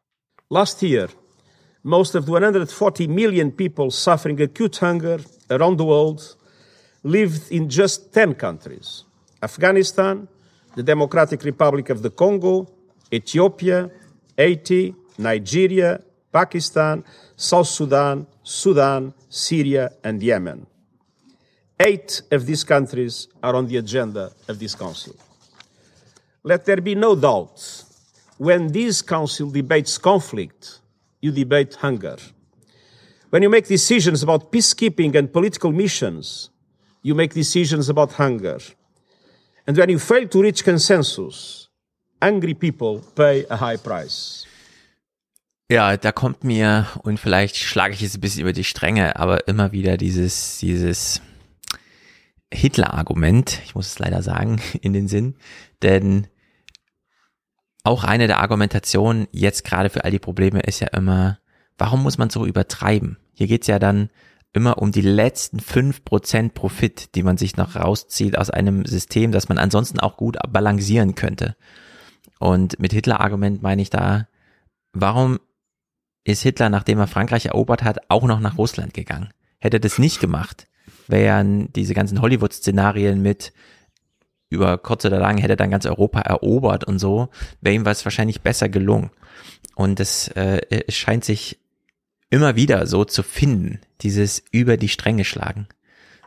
Last 0.50 0.84
year, 0.84 1.10
most 1.82 2.16
of 2.16 2.26
the 2.28 2.32
140 2.34 3.08
million 3.08 3.56
people 3.56 3.90
suffering 3.90 4.40
acute 4.40 4.80
hunger 4.80 5.18
around 5.50 5.80
the 5.80 5.86
world 5.88 6.38
lived 7.02 7.50
in 7.50 7.68
just 7.68 8.14
10 8.14 8.38
countries. 8.38 9.06
Afghanistan, 9.42 10.28
the 10.76 10.84
Democratic 10.84 11.44
Republic 11.44 11.90
of 11.90 12.02
the 12.02 12.10
Congo, 12.10 12.68
Ethiopia, 13.12 13.90
Haiti, 14.38 14.96
Nigeria, 15.18 16.02
Pakistan, 16.32 17.04
South 17.36 17.68
Sudan, 17.68 18.28
Sudan, 18.44 19.14
Syria, 19.30 19.92
and 20.04 20.22
Yemen. 20.22 20.68
Eight 21.80 22.22
of 22.32 22.46
these 22.46 22.64
countries 22.64 23.28
are 23.42 23.56
on 23.56 23.68
the 23.68 23.78
agenda 23.78 24.32
of 24.48 24.60
this 24.60 24.76
Council. 24.76 25.16
Let 26.44 26.66
there 26.66 26.82
be 26.82 26.96
no 26.96 27.16
doubt 27.16 27.84
when 28.38 28.72
this 28.72 29.02
Council 29.02 29.50
debates 29.50 29.98
conflict, 29.98 30.80
you 31.22 31.32
debate 31.32 31.76
hunger. 31.76 32.18
When 33.30 33.44
you 33.44 33.50
make 33.50 33.68
decisions 33.68 34.24
about 34.24 34.52
peacekeeping 34.52 35.16
and 35.16 35.32
political 35.32 35.72
missions, 35.72 36.50
you 37.02 37.14
make 37.16 37.34
decisions 37.34 37.90
about 37.90 38.14
hunger. 38.14 38.60
And 39.70 39.78
when 39.78 39.90
you 39.92 40.00
fail 40.00 40.28
to 40.28 40.42
reach 40.42 40.64
consensus, 40.64 41.70
angry 42.20 42.56
people 42.56 43.02
pay 43.14 43.46
a 43.52 43.56
high 43.56 43.78
price. 43.78 44.48
Ja, 45.70 45.96
da 45.96 46.12
kommt 46.12 46.44
mir, 46.44 46.88
und 47.04 47.20
vielleicht 47.20 47.56
schlage 47.56 47.94
ich 47.94 48.02
es 48.02 48.16
ein 48.16 48.22
bisschen 48.22 48.42
über 48.42 48.52
die 48.52 48.64
Stränge, 48.64 49.16
aber 49.18 49.48
immer 49.48 49.72
wieder 49.72 49.98
dieses, 49.98 50.58
dieses 50.58 51.22
Hitler-Argument, 52.52 53.62
ich 53.64 53.76
muss 53.76 53.86
es 53.86 54.00
leider 54.00 54.24
sagen, 54.24 54.60
in 54.82 54.94
den 54.94 55.08
Sinn, 55.08 55.36
denn 55.84 56.26
auch 57.84 58.04
eine 58.04 58.26
der 58.26 58.40
Argumentationen 58.40 59.28
jetzt 59.32 59.66
gerade 59.66 59.92
für 59.92 60.04
all 60.04 60.10
die 60.10 60.18
Probleme 60.18 60.62
ist 60.62 60.80
ja 60.80 60.88
immer, 60.88 61.38
warum 61.78 62.02
muss 62.02 62.18
man 62.18 62.32
so 62.32 62.48
übertreiben? 62.48 63.20
Hier 63.34 63.46
geht's 63.46 63.68
ja 63.68 63.78
dann 63.78 64.10
immer 64.54 64.80
um 64.80 64.92
die 64.92 65.02
letzten 65.02 65.60
fünf 65.60 66.04
Prozent 66.04 66.54
Profit, 66.54 67.16
die 67.16 67.24
man 67.24 67.38
sich 67.38 67.58
noch 67.58 67.76
rauszieht 67.76 68.38
aus 68.38 68.50
einem 68.50 68.86
System, 68.86 69.32
das 69.32 69.50
man 69.50 69.58
ansonsten 69.58 70.00
auch 70.00 70.18
gut 70.18 70.38
balancieren 70.50 71.16
könnte. 71.16 71.56
Und 72.40 72.80
mit 72.80 72.94
Hitler-Argument 72.94 73.62
meine 73.62 73.82
ich 73.82 73.90
da, 73.90 74.28
warum 74.94 75.40
ist 76.24 76.44
Hitler, 76.44 76.70
nachdem 76.70 77.00
er 77.00 77.08
Frankreich 77.08 77.46
erobert 77.46 77.84
hat, 77.84 78.10
auch 78.10 78.26
noch 78.26 78.40
nach 78.40 78.58
Russland 78.58 78.94
gegangen? 78.94 79.30
Hätte 79.60 79.80
das 79.80 80.00
nicht 80.00 80.20
gemacht, 80.20 80.68
wären 81.08 81.72
diese 81.74 81.94
ganzen 81.94 82.22
Hollywood-Szenarien 82.22 83.22
mit 83.22 83.54
über 84.50 84.78
kurz 84.80 85.06
oder 85.06 85.20
lang 85.20 85.38
hätte 85.38 85.54
er 85.54 85.58
dann 85.58 85.70
ganz 85.70 85.86
Europa 85.86 86.22
erobert 86.22 86.84
und 86.84 86.98
so, 86.98 87.30
wäre 87.62 87.76
ihm 87.76 87.86
was 87.86 88.04
wahrscheinlich 88.04 88.42
besser 88.42 88.68
gelungen. 88.68 89.12
Und 89.76 90.00
es 90.00 90.28
äh, 90.30 90.92
scheint 90.92 91.24
sich 91.24 91.60
immer 92.30 92.56
wieder 92.56 92.86
so 92.88 93.06
zu 93.06 93.24
finden, 93.24 93.80
dieses 94.02 94.44
über 94.52 94.78
die 94.78 94.90
Stränge 94.90 95.26
schlagen. 95.26 95.68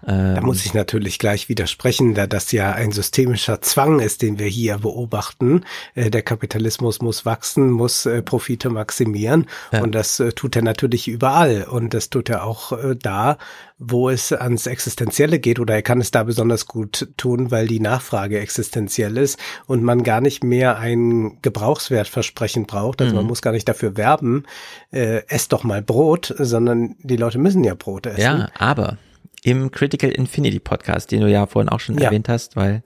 Da 0.05 0.37
ähm, 0.37 0.45
muss 0.45 0.65
ich 0.65 0.75
natürlich 0.75 1.19
gleich 1.19 1.49
widersprechen, 1.49 2.15
da 2.15 2.27
das 2.27 2.51
ja 2.51 2.73
ein 2.73 2.91
systemischer 2.91 3.61
Zwang 3.61 4.01
ist, 4.01 4.23
den 4.23 4.39
wir 4.39 4.49
hier 4.49 4.79
beobachten. 4.79 5.65
Äh, 5.95 6.11
der 6.11 6.23
Kapitalismus 6.23 7.01
muss 7.01 7.25
wachsen, 7.25 7.71
muss 7.71 8.07
äh, 8.07 8.21
Profite 8.23 8.71
maximieren 8.71 9.47
ja. 9.71 9.83
und 9.83 9.95
das 9.95 10.19
äh, 10.19 10.33
tut 10.33 10.57
er 10.57 10.63
natürlich 10.63 11.07
überall 11.07 11.65
und 11.71 11.95
das 11.95 12.11
tut 12.11 12.29
er 12.29 12.45
auch 12.45 12.73
da, 13.01 13.39
wo 13.79 14.11
es 14.11 14.33
ans 14.33 14.67
Existenzielle 14.67 15.39
geht 15.39 15.61
oder 15.61 15.75
er 15.75 15.83
kann 15.83 16.01
es 16.01 16.11
da 16.11 16.25
besonders 16.25 16.67
gut 16.67 17.09
tun, 17.17 17.51
weil 17.51 17.67
die 17.67 17.81
Nachfrage 17.81 18.41
existenziell 18.41 19.17
ist 19.17 19.39
und 19.67 19.83
man 19.83 20.03
gar 20.03 20.21
nicht 20.21 20.43
mehr 20.43 20.79
ein 20.79 21.39
Gebrauchswertversprechen 21.43 22.67
braucht. 22.67 23.01
Also 23.01 23.13
mhm. 23.13 23.19
man 23.19 23.27
muss 23.27 23.43
gar 23.43 23.53
nicht 23.53 23.69
dafür 23.69 23.97
werben, 23.97 24.45
äh, 24.93 25.23
ess 25.29 25.49
doch 25.49 25.65
mal 25.65 25.83
Brot, 25.83 26.35
sondern 26.39 26.97
die 27.01 27.17
Leute 27.17 27.39
müssen 27.39 27.65
ja 27.65 27.75
Brot 27.75 28.07
essen. 28.07 28.21
Ja, 28.21 28.49
aber 28.59 28.99
im 29.45 29.71
Critical 29.71 30.11
Infinity 30.11 30.61
Podcast, 30.61 31.11
den 31.11 31.21
du 31.21 31.31
ja 31.31 31.47
vorhin 31.47 31.69
auch 31.69 31.81
schon 31.81 31.99
ja. 31.99 32.07
erwähnt 32.07 32.29
hast, 32.29 32.57
weil 32.57 32.83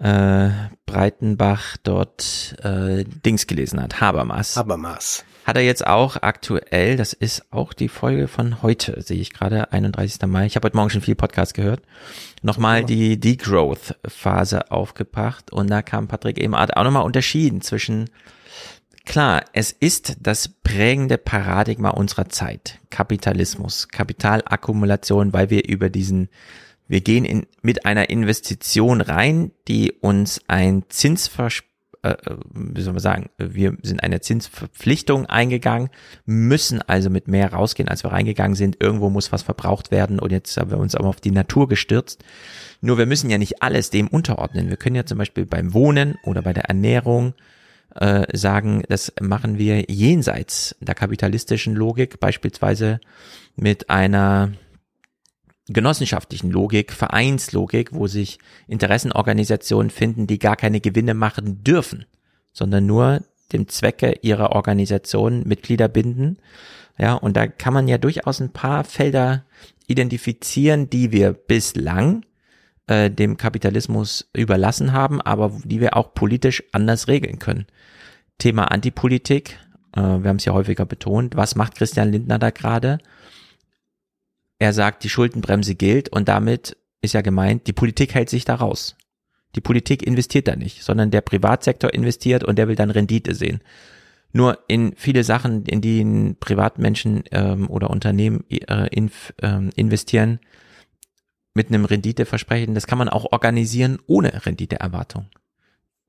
äh, 0.00 0.50
Breitenbach 0.86 1.76
dort 1.82 2.56
äh, 2.62 3.04
Dings 3.04 3.46
gelesen 3.46 3.82
hat, 3.82 4.00
Habermas. 4.00 4.56
Habermas. 4.56 5.24
Hat 5.44 5.56
er 5.56 5.62
jetzt 5.62 5.86
auch 5.86 6.16
aktuell, 6.20 6.96
das 6.96 7.12
ist 7.12 7.50
auch 7.50 7.72
die 7.72 7.88
Folge 7.88 8.28
von 8.28 8.62
heute, 8.62 9.00
sehe 9.02 9.20
ich 9.20 9.32
gerade, 9.32 9.72
31. 9.72 10.20
Mai. 10.26 10.46
Ich 10.46 10.54
habe 10.54 10.66
heute 10.66 10.76
Morgen 10.76 10.90
schon 10.90 11.00
viel 11.00 11.14
Podcast 11.14 11.54
gehört. 11.54 11.82
Nochmal 12.42 12.84
die 12.84 13.18
Degrowth-Phase 13.18 14.70
aufgebracht 14.70 15.50
und 15.52 15.68
da 15.68 15.82
kam 15.82 16.08
Patrick 16.08 16.38
eben 16.38 16.54
auch 16.54 16.84
nochmal 16.84 17.04
unterschieden 17.04 17.62
zwischen 17.62 18.10
Klar, 19.10 19.42
es 19.52 19.72
ist 19.72 20.18
das 20.20 20.46
prägende 20.46 21.18
Paradigma 21.18 21.88
unserer 21.90 22.28
Zeit. 22.28 22.78
Kapitalismus, 22.90 23.88
Kapitalakkumulation, 23.88 25.32
weil 25.32 25.50
wir 25.50 25.68
über 25.68 25.90
diesen, 25.90 26.28
wir 26.86 27.00
gehen 27.00 27.24
in, 27.24 27.44
mit 27.60 27.86
einer 27.86 28.08
Investition 28.08 29.00
rein, 29.00 29.50
die 29.66 29.90
uns 29.90 30.40
ein 30.46 30.84
Zinsvers 30.90 31.64
äh, 32.04 32.10
äh, 32.10 32.36
wie 32.54 32.82
soll 32.82 32.92
man 32.92 33.02
sagen, 33.02 33.30
wir 33.36 33.76
sind 33.82 34.00
eine 34.00 34.20
Zinsverpflichtung 34.20 35.26
eingegangen, 35.26 35.90
müssen 36.24 36.80
also 36.80 37.10
mit 37.10 37.26
mehr 37.26 37.52
rausgehen, 37.52 37.88
als 37.88 38.04
wir 38.04 38.12
reingegangen 38.12 38.54
sind. 38.54 38.80
Irgendwo 38.80 39.10
muss 39.10 39.32
was 39.32 39.42
verbraucht 39.42 39.90
werden 39.90 40.20
und 40.20 40.30
jetzt 40.30 40.56
haben 40.56 40.70
wir 40.70 40.78
uns 40.78 40.94
aber 40.94 41.08
auf 41.08 41.20
die 41.20 41.32
Natur 41.32 41.68
gestürzt. 41.68 42.22
Nur 42.80 42.96
wir 42.96 43.06
müssen 43.06 43.28
ja 43.28 43.38
nicht 43.38 43.60
alles 43.60 43.90
dem 43.90 44.06
unterordnen. 44.06 44.68
Wir 44.68 44.76
können 44.76 44.94
ja 44.94 45.04
zum 45.04 45.18
Beispiel 45.18 45.46
beim 45.46 45.74
Wohnen 45.74 46.16
oder 46.22 46.42
bei 46.42 46.52
der 46.52 46.66
Ernährung 46.66 47.34
äh, 47.94 48.26
sagen, 48.36 48.82
das 48.88 49.12
machen 49.20 49.58
wir 49.58 49.84
jenseits 49.88 50.76
der 50.80 50.94
kapitalistischen 50.94 51.74
Logik, 51.74 52.20
beispielsweise 52.20 53.00
mit 53.56 53.90
einer 53.90 54.52
genossenschaftlichen 55.68 56.50
Logik, 56.50 56.92
Vereinslogik, 56.92 57.92
wo 57.92 58.06
sich 58.06 58.38
Interessenorganisationen 58.66 59.90
finden, 59.90 60.26
die 60.26 60.38
gar 60.38 60.56
keine 60.56 60.80
Gewinne 60.80 61.14
machen 61.14 61.62
dürfen, 61.62 62.06
sondern 62.52 62.86
nur 62.86 63.22
dem 63.52 63.68
Zwecke 63.68 64.16
ihrer 64.22 64.52
Organisation 64.52 65.42
Mitglieder 65.46 65.88
binden. 65.88 66.38
Ja, 66.98 67.14
und 67.14 67.36
da 67.36 67.46
kann 67.46 67.74
man 67.74 67.88
ja 67.88 67.98
durchaus 67.98 68.40
ein 68.40 68.52
paar 68.52 68.84
Felder 68.84 69.44
identifizieren, 69.86 70.90
die 70.90 71.12
wir 71.12 71.32
bislang 71.32 72.24
äh, 72.90 73.08
dem 73.08 73.36
Kapitalismus 73.36 74.28
überlassen 74.34 74.92
haben, 74.92 75.20
aber 75.20 75.52
die 75.64 75.80
wir 75.80 75.96
auch 75.96 76.12
politisch 76.12 76.64
anders 76.72 77.06
regeln 77.06 77.38
können. 77.38 77.66
Thema 78.38 78.64
Antipolitik, 78.64 79.60
äh, 79.94 80.00
wir 80.00 80.28
haben 80.28 80.36
es 80.36 80.44
ja 80.44 80.52
häufiger 80.52 80.86
betont, 80.86 81.36
was 81.36 81.54
macht 81.54 81.76
Christian 81.76 82.10
Lindner 82.10 82.40
da 82.40 82.50
gerade? 82.50 82.98
Er 84.58 84.72
sagt, 84.72 85.04
die 85.04 85.08
Schuldenbremse 85.08 85.76
gilt 85.76 86.08
und 86.08 86.28
damit 86.28 86.76
ist 87.00 87.14
ja 87.14 87.20
gemeint, 87.20 87.68
die 87.68 87.72
Politik 87.72 88.12
hält 88.14 88.28
sich 88.28 88.44
da 88.44 88.56
raus. 88.56 88.96
Die 89.54 89.60
Politik 89.60 90.04
investiert 90.04 90.48
da 90.48 90.56
nicht, 90.56 90.82
sondern 90.82 91.12
der 91.12 91.20
Privatsektor 91.20 91.94
investiert 91.94 92.42
und 92.42 92.58
der 92.58 92.66
will 92.66 92.76
dann 92.76 92.90
Rendite 92.90 93.36
sehen. 93.36 93.60
Nur 94.32 94.58
in 94.66 94.94
viele 94.96 95.22
Sachen, 95.22 95.64
in 95.66 95.80
die 95.80 96.34
Privatmenschen 96.40 97.22
ähm, 97.30 97.70
oder 97.70 97.90
Unternehmen 97.90 98.44
äh, 98.50 98.88
in, 98.90 99.12
ähm, 99.42 99.70
investieren, 99.76 100.40
mit 101.60 101.68
einem 101.68 101.84
Renditeversprechen, 101.84 102.74
das 102.74 102.86
kann 102.86 102.96
man 102.96 103.10
auch 103.10 103.32
organisieren 103.32 103.98
ohne 104.06 104.46
Renditeerwartung. 104.46 105.26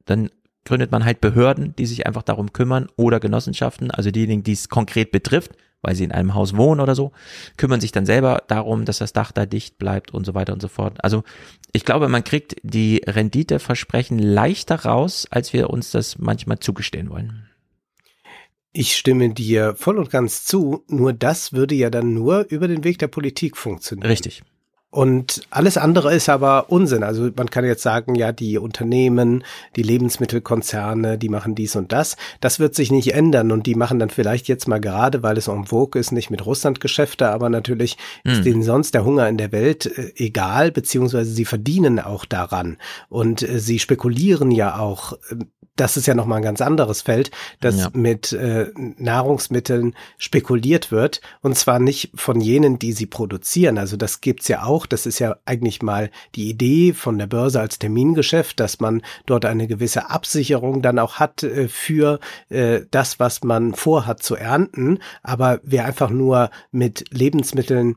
Dann 0.06 0.30
gründet 0.64 0.92
man 0.92 1.04
halt 1.04 1.20
Behörden, 1.20 1.76
die 1.76 1.86
sich 1.86 2.08
einfach 2.08 2.24
darum 2.24 2.54
kümmern 2.54 2.88
oder 2.96 3.20
Genossenschaften, 3.20 3.92
also 3.92 4.12
diejenigen, 4.12 4.44
die 4.44 4.54
es 4.54 4.70
konkret 4.70 5.12
betrifft, 5.12 5.52
weil 5.82 5.96
sie 5.96 6.06
in 6.06 6.14
einem 6.14 6.36
Haus 6.36 6.56
wohnen 6.56 6.80
oder 6.80 6.96
so, 6.96 7.12
kümmern 7.58 7.82
sich 7.82 7.92
dann 7.92 8.06
selber 8.06 8.44
darum, 8.48 8.86
dass 8.86 9.00
das 9.00 9.12
Dach 9.12 9.34
da 9.34 9.46
dicht 9.46 9.78
bleibt 9.78 10.14
und 10.14 10.26
so 10.26 10.34
weiter 10.34 10.54
und 10.54 10.62
so 10.62 10.70
fort. 10.70 11.04
Also 11.04 11.24
ich 11.74 11.84
glaube, 11.84 12.08
man 12.08 12.24
kriegt 12.24 12.56
die 12.64 13.02
Renditeversprechen 13.06 14.20
leichter 14.20 14.86
raus, 14.86 15.28
als 15.32 15.52
wir 15.52 15.70
uns 15.70 15.92
das 15.92 16.18
manchmal 16.18 16.60
zugestehen 16.60 17.10
wollen. 17.10 17.50
Ich 18.72 18.96
stimme 18.96 19.34
dir 19.34 19.76
voll 19.76 19.98
und 19.98 20.10
ganz 20.12 20.46
zu, 20.46 20.86
nur 20.88 21.12
das 21.12 21.52
würde 21.52 21.76
ja 21.76 21.90
dann 21.90 22.14
nur 22.14 22.46
über 22.48 22.70
den 22.70 22.86
Weg 22.86 23.00
der 23.00 23.08
Politik 23.08 23.58
funktionieren. 23.58 24.08
Richtig. 24.08 24.44
Und 24.94 25.44
alles 25.52 25.78
andere 25.78 26.14
ist 26.14 26.28
aber 26.28 26.70
Unsinn. 26.70 27.02
Also 27.04 27.30
man 27.38 27.50
kann 27.50 27.64
jetzt 27.64 27.82
sagen, 27.82 28.14
ja, 28.14 28.34
die 28.34 28.58
Unternehmen, 28.58 29.46
die 29.78 29.84
Lebensmittelkonzerne, 29.84 31.18
die 31.18 31.30
machen 31.30 31.56
dies 31.56 31.78
und 31.78 31.94
das. 31.94 32.18
Das 32.42 32.60
wird 32.60 32.76
sich 32.76 32.92
nicht 32.92 33.14
ändern 33.14 33.54
und 33.54 33.68
die 33.68 33.76
machen 33.76 34.00
dann 34.00 34.10
vielleicht 34.10 34.50
jetzt 34.50 34.68
mal 34.68 34.82
gerade, 34.82 35.24
weil 35.24 35.38
es 35.38 35.48
en 35.48 35.66
vogue 35.66 35.98
ist, 35.98 36.12
nicht 36.12 36.30
mit 36.30 36.46
Russland 36.46 36.82
Geschäfte, 36.82 37.30
aber 37.30 37.50
natürlich 37.50 37.96
hm. 38.26 38.34
ist 38.34 38.46
denen 38.46 38.64
sonst 38.64 38.94
der 38.94 39.06
Hunger 39.06 39.30
in 39.30 39.38
der 39.38 39.54
Welt 39.54 39.86
äh, 39.86 40.12
egal, 40.18 40.74
beziehungsweise 40.74 41.32
sie 41.32 41.46
verdienen 41.46 42.02
auch 42.02 42.26
daran 42.26 42.78
und 43.08 43.44
äh, 43.44 43.60
sie 43.60 43.80
spekulieren 43.80 44.52
ja 44.52 44.78
auch 44.78 45.14
äh, 45.30 45.38
das 45.76 45.98
ist 45.98 46.06
ja 46.06 46.14
nochmal 46.14 46.38
ein 46.38 46.44
ganz 46.44 46.62
anderes 46.62 47.02
Feld, 47.02 47.32
dass 47.60 47.80
ja. 47.80 47.90
mit 47.94 48.34
äh, 48.34 48.68
Nahrungsmitteln 48.76 49.96
spekuliert 50.18 50.92
wird. 50.92 51.22
Und 51.42 51.58
zwar 51.58 51.80
nicht 51.80 52.12
von 52.14 52.40
jenen, 52.42 52.78
die 52.78 52.92
sie 52.92 53.08
produzieren. 53.08 53.78
Also 53.78 53.98
das 53.98 54.22
gibt's 54.22 54.48
ja 54.48 54.64
auch. 54.64 54.81
Das 54.86 55.06
ist 55.06 55.20
ja 55.20 55.38
eigentlich 55.46 55.82
mal 55.82 56.12
die 56.36 56.50
Idee 56.50 56.94
von 56.94 57.18
der 57.18 57.28
Börse 57.28 57.60
als 57.60 57.80
Termingeschäft, 57.80 58.60
dass 58.60 58.80
man 58.80 59.02
dort 59.26 59.46
eine 59.46 59.68
gewisse 59.68 60.10
Absicherung 60.10 60.82
dann 60.82 61.00
auch 61.00 61.16
hat 61.16 61.44
äh, 61.44 61.68
für 61.68 62.20
äh, 62.50 62.82
das, 62.92 63.20
was 63.20 63.44
man 63.44 63.74
vorhat 63.74 64.24
zu 64.24 64.36
ernten. 64.36 65.00
Aber 65.24 65.60
wer 65.64 65.86
einfach 65.86 66.10
nur 66.10 66.50
mit 66.72 67.06
Lebensmitteln 67.12 67.96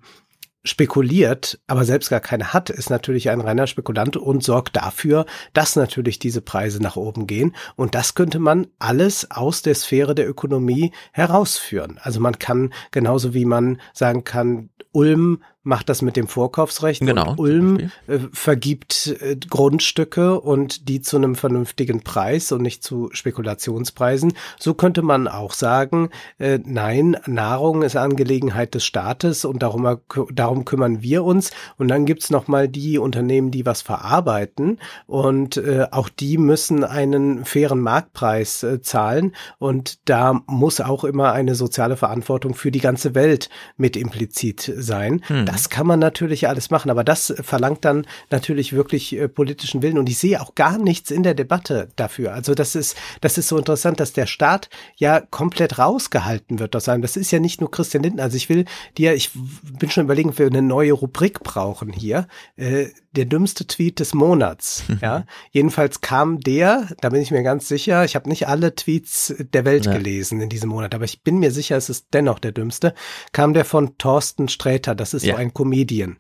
spekuliert, 0.64 1.60
aber 1.66 1.84
selbst 1.84 2.08
gar 2.08 2.20
keine 2.20 2.54
hat, 2.54 2.70
ist 2.70 2.88
natürlich 2.88 3.28
ein 3.28 3.42
reiner 3.42 3.66
Spekulant 3.66 4.16
und 4.16 4.42
sorgt 4.42 4.76
dafür, 4.76 5.26
dass 5.52 5.76
natürlich 5.76 6.18
diese 6.18 6.40
Preise 6.40 6.82
nach 6.82 6.96
oben 6.96 7.26
gehen. 7.26 7.54
Und 7.76 7.94
das 7.94 8.14
könnte 8.14 8.38
man 8.38 8.66
alles 8.78 9.30
aus 9.30 9.60
der 9.60 9.74
Sphäre 9.74 10.14
der 10.14 10.28
Ökonomie 10.28 10.92
herausführen. 11.12 12.00
Also 12.02 12.18
man 12.18 12.38
kann 12.38 12.72
genauso 12.90 13.34
wie 13.34 13.44
man 13.44 13.78
sagen 13.92 14.24
kann, 14.24 14.70
Ulm 14.92 15.42
macht 15.64 15.88
das 15.88 16.02
mit 16.02 16.16
dem 16.16 16.28
Vorkaufsrecht 16.28 17.00
genau, 17.00 17.30
und 17.30 17.38
Ulm 17.40 17.90
äh, 18.06 18.18
vergibt 18.32 19.16
äh, 19.20 19.36
Grundstücke 19.48 20.38
und 20.38 20.88
die 20.88 21.00
zu 21.00 21.16
einem 21.16 21.34
vernünftigen 21.34 22.02
Preis 22.02 22.52
und 22.52 22.62
nicht 22.62 22.84
zu 22.84 23.08
Spekulationspreisen. 23.12 24.34
So 24.60 24.74
könnte 24.74 25.00
man 25.00 25.26
auch 25.26 25.54
sagen, 25.54 26.10
äh, 26.38 26.58
nein, 26.62 27.16
Nahrung 27.26 27.82
ist 27.82 27.96
Angelegenheit 27.96 28.74
des 28.74 28.84
Staates 28.84 29.46
und 29.46 29.62
darum, 29.62 29.98
darum 30.32 30.66
kümmern 30.66 31.02
wir 31.02 31.24
uns. 31.24 31.50
Und 31.78 31.88
dann 31.88 32.04
gibt's 32.04 32.28
noch 32.28 32.46
mal 32.46 32.68
die 32.68 32.98
Unternehmen, 32.98 33.50
die 33.50 33.64
was 33.64 33.80
verarbeiten 33.80 34.78
und 35.06 35.60
auch 35.90 36.08
die 36.08 36.36
müssen 36.36 36.84
einen 36.84 37.44
fairen 37.44 37.80
Marktpreis 37.80 38.66
zahlen 38.82 39.34
und 39.58 39.98
da 40.08 40.42
muss 40.46 40.80
auch 40.80 41.04
immer 41.04 41.32
eine 41.32 41.54
soziale 41.54 41.96
Verantwortung 41.96 42.54
für 42.54 42.70
die 42.70 42.80
ganze 42.80 43.14
Welt 43.14 43.48
mit 43.76 43.96
implizit 43.96 44.70
sein. 44.76 45.22
Hm. 45.26 45.46
Das 45.55 45.68
kann 45.68 45.86
man 45.86 46.00
natürlich 46.00 46.49
alles 46.49 46.70
machen, 46.70 46.91
aber 46.91 47.05
das 47.05 47.33
verlangt 47.41 47.84
dann 47.84 48.08
natürlich 48.28 48.73
wirklich 48.73 49.16
äh, 49.16 49.28
politischen 49.28 49.83
Willen 49.83 49.99
und 49.99 50.08
ich 50.08 50.18
sehe 50.18 50.42
auch 50.42 50.57
gar 50.57 50.78
nichts 50.78 51.12
in 51.12 51.23
der 51.23 51.34
Debatte 51.34 51.91
dafür. 51.94 52.34
Also 52.34 52.57
das 52.57 52.74
ist, 52.74 52.97
das 53.20 53.39
ist 53.39 53.47
so 53.47 53.57
interessant, 53.57 54.00
dass 54.00 54.12
der 54.12 54.26
Staat 54.26 54.68
ja 54.97 55.20
komplett 55.20 55.78
rausgehalten 55.78 56.58
wird 56.58 56.74
aus 56.74 56.89
einem. 56.89 57.02
Das 57.02 57.16
ist 57.16 57.31
ja 57.31 57.39
nicht 57.39 57.60
nur 57.60 57.70
Christian 57.70 58.02
Lindner. 58.02 58.24
Also 58.24 58.36
ich 58.36 58.49
will 58.49 58.65
dir, 58.99 59.15
ich 59.15 59.31
bin 59.78 59.91
schon 59.91 60.07
überlegen, 60.07 60.31
ob 60.31 60.41
wir 60.41 60.49
eine 60.49 60.60
neue 60.60 60.92
Rubrik 60.92 61.44
brauchen 61.44 61.92
hier. 61.92 62.26
Äh, 62.57 62.89
der 63.15 63.26
dümmste 63.26 63.66
Tweet 63.66 64.00
des 64.00 64.15
Monats. 64.15 64.84
ja, 65.00 65.24
jedenfalls 65.52 66.00
kam 66.00 66.41
der, 66.41 66.89
da 67.00 67.10
bin 67.10 67.23
ich 67.23 67.31
mir 67.31 67.42
ganz 67.42 67.68
sicher. 67.68 68.05
Ich 68.05 68.16
habe 68.16 68.28
nicht 68.28 68.49
alle 68.49 68.74
Tweets 68.74 69.34
der 69.39 69.65
Welt 69.65 69.86
ja. 69.86 69.92
gelesen 69.92 70.41
in 70.41 70.49
diesem 70.49 70.70
Monat, 70.70 70.94
aber 70.94 71.05
ich 71.05 71.23
bin 71.23 71.39
mir 71.39 71.50
sicher, 71.50 71.76
es 71.76 71.89
ist 71.89 72.08
dennoch 72.12 72.39
der 72.39 72.52
dümmste. 72.52 72.94
Kam 73.33 73.55
der 73.55 73.65
von 73.65 73.97
Thorsten 73.99 74.49
Sträter. 74.49 74.94
Das 74.94 75.15
ist 75.15 75.24
ja. 75.24 75.34
so 75.34 75.39
ein 75.39 75.43
Comedian. 75.52 76.18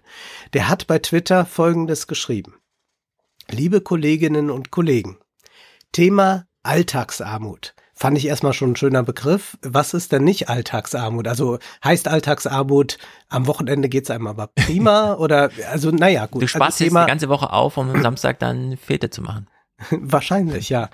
Der 0.52 0.68
hat 0.68 0.86
bei 0.86 0.98
Twitter 0.98 1.46
Folgendes 1.46 2.06
geschrieben. 2.06 2.54
Liebe 3.50 3.80
Kolleginnen 3.80 4.50
und 4.50 4.70
Kollegen, 4.70 5.18
Thema 5.92 6.46
Alltagsarmut. 6.62 7.74
Fand 7.96 8.18
ich 8.18 8.26
erstmal 8.26 8.52
schon 8.52 8.72
ein 8.72 8.76
schöner 8.76 9.04
Begriff. 9.04 9.56
Was 9.62 9.94
ist 9.94 10.10
denn 10.10 10.24
nicht 10.24 10.48
Alltagsarmut? 10.48 11.28
Also 11.28 11.58
heißt 11.84 12.08
Alltagsarmut, 12.08 12.98
am 13.28 13.46
Wochenende 13.46 13.88
geht's 13.88 14.10
einem 14.10 14.26
aber 14.26 14.46
prima 14.54 15.14
oder 15.14 15.50
also 15.70 15.90
naja, 15.90 16.26
gut. 16.26 16.42
Du 16.42 16.46
also 16.46 16.48
sparst 16.48 16.80
also, 16.80 16.84
jetzt 16.84 17.04
die 17.04 17.10
ganze 17.10 17.28
Woche 17.28 17.52
auf, 17.52 17.76
um 17.76 17.90
am 17.90 18.02
Samstag 18.02 18.40
dann 18.40 18.76
Fete 18.76 19.10
zu 19.10 19.22
machen. 19.22 19.48
Wahrscheinlich, 19.90 20.70
ja. 20.70 20.90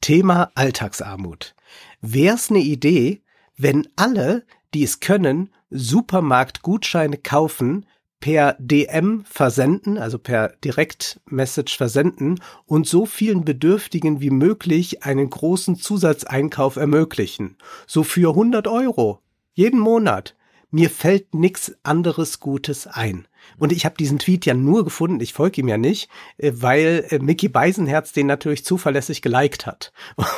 Thema 0.00 0.50
Alltagsarmut. 0.54 1.54
Wär's 2.00 2.50
eine 2.50 2.60
Idee, 2.60 3.22
wenn 3.56 3.88
alle, 3.96 4.46
die 4.72 4.84
es 4.84 5.00
können, 5.00 5.52
Supermarktgutscheine 5.70 7.18
kaufen, 7.18 7.86
per 8.20 8.56
DM 8.58 9.24
versenden, 9.24 9.96
also 9.96 10.18
per 10.18 10.48
Direktmessage 10.64 11.76
versenden 11.76 12.40
und 12.66 12.86
so 12.86 13.06
vielen 13.06 13.44
Bedürftigen 13.44 14.20
wie 14.20 14.30
möglich 14.30 15.04
einen 15.04 15.30
großen 15.30 15.76
Zusatzeinkauf 15.76 16.76
ermöglichen. 16.76 17.56
So 17.86 18.02
für 18.02 18.30
100 18.30 18.66
Euro. 18.66 19.20
Jeden 19.54 19.78
Monat. 19.78 20.34
Mir 20.70 20.90
fällt 20.90 21.34
nichts 21.34 21.76
anderes 21.82 22.40
Gutes 22.40 22.86
ein. 22.86 23.26
Und 23.56 23.72
ich 23.72 23.86
habe 23.86 23.96
diesen 23.96 24.18
Tweet 24.18 24.44
ja 24.44 24.52
nur 24.52 24.84
gefunden, 24.84 25.20
ich 25.20 25.32
folge 25.32 25.62
ihm 25.62 25.68
ja 25.68 25.78
nicht, 25.78 26.10
äh, 26.36 26.52
weil 26.54 27.06
äh, 27.08 27.18
Mickey 27.20 27.48
Beisenherz 27.48 28.12
den 28.12 28.26
natürlich 28.26 28.66
zuverlässig 28.66 29.22
geliked 29.22 29.64
hat. 29.64 29.92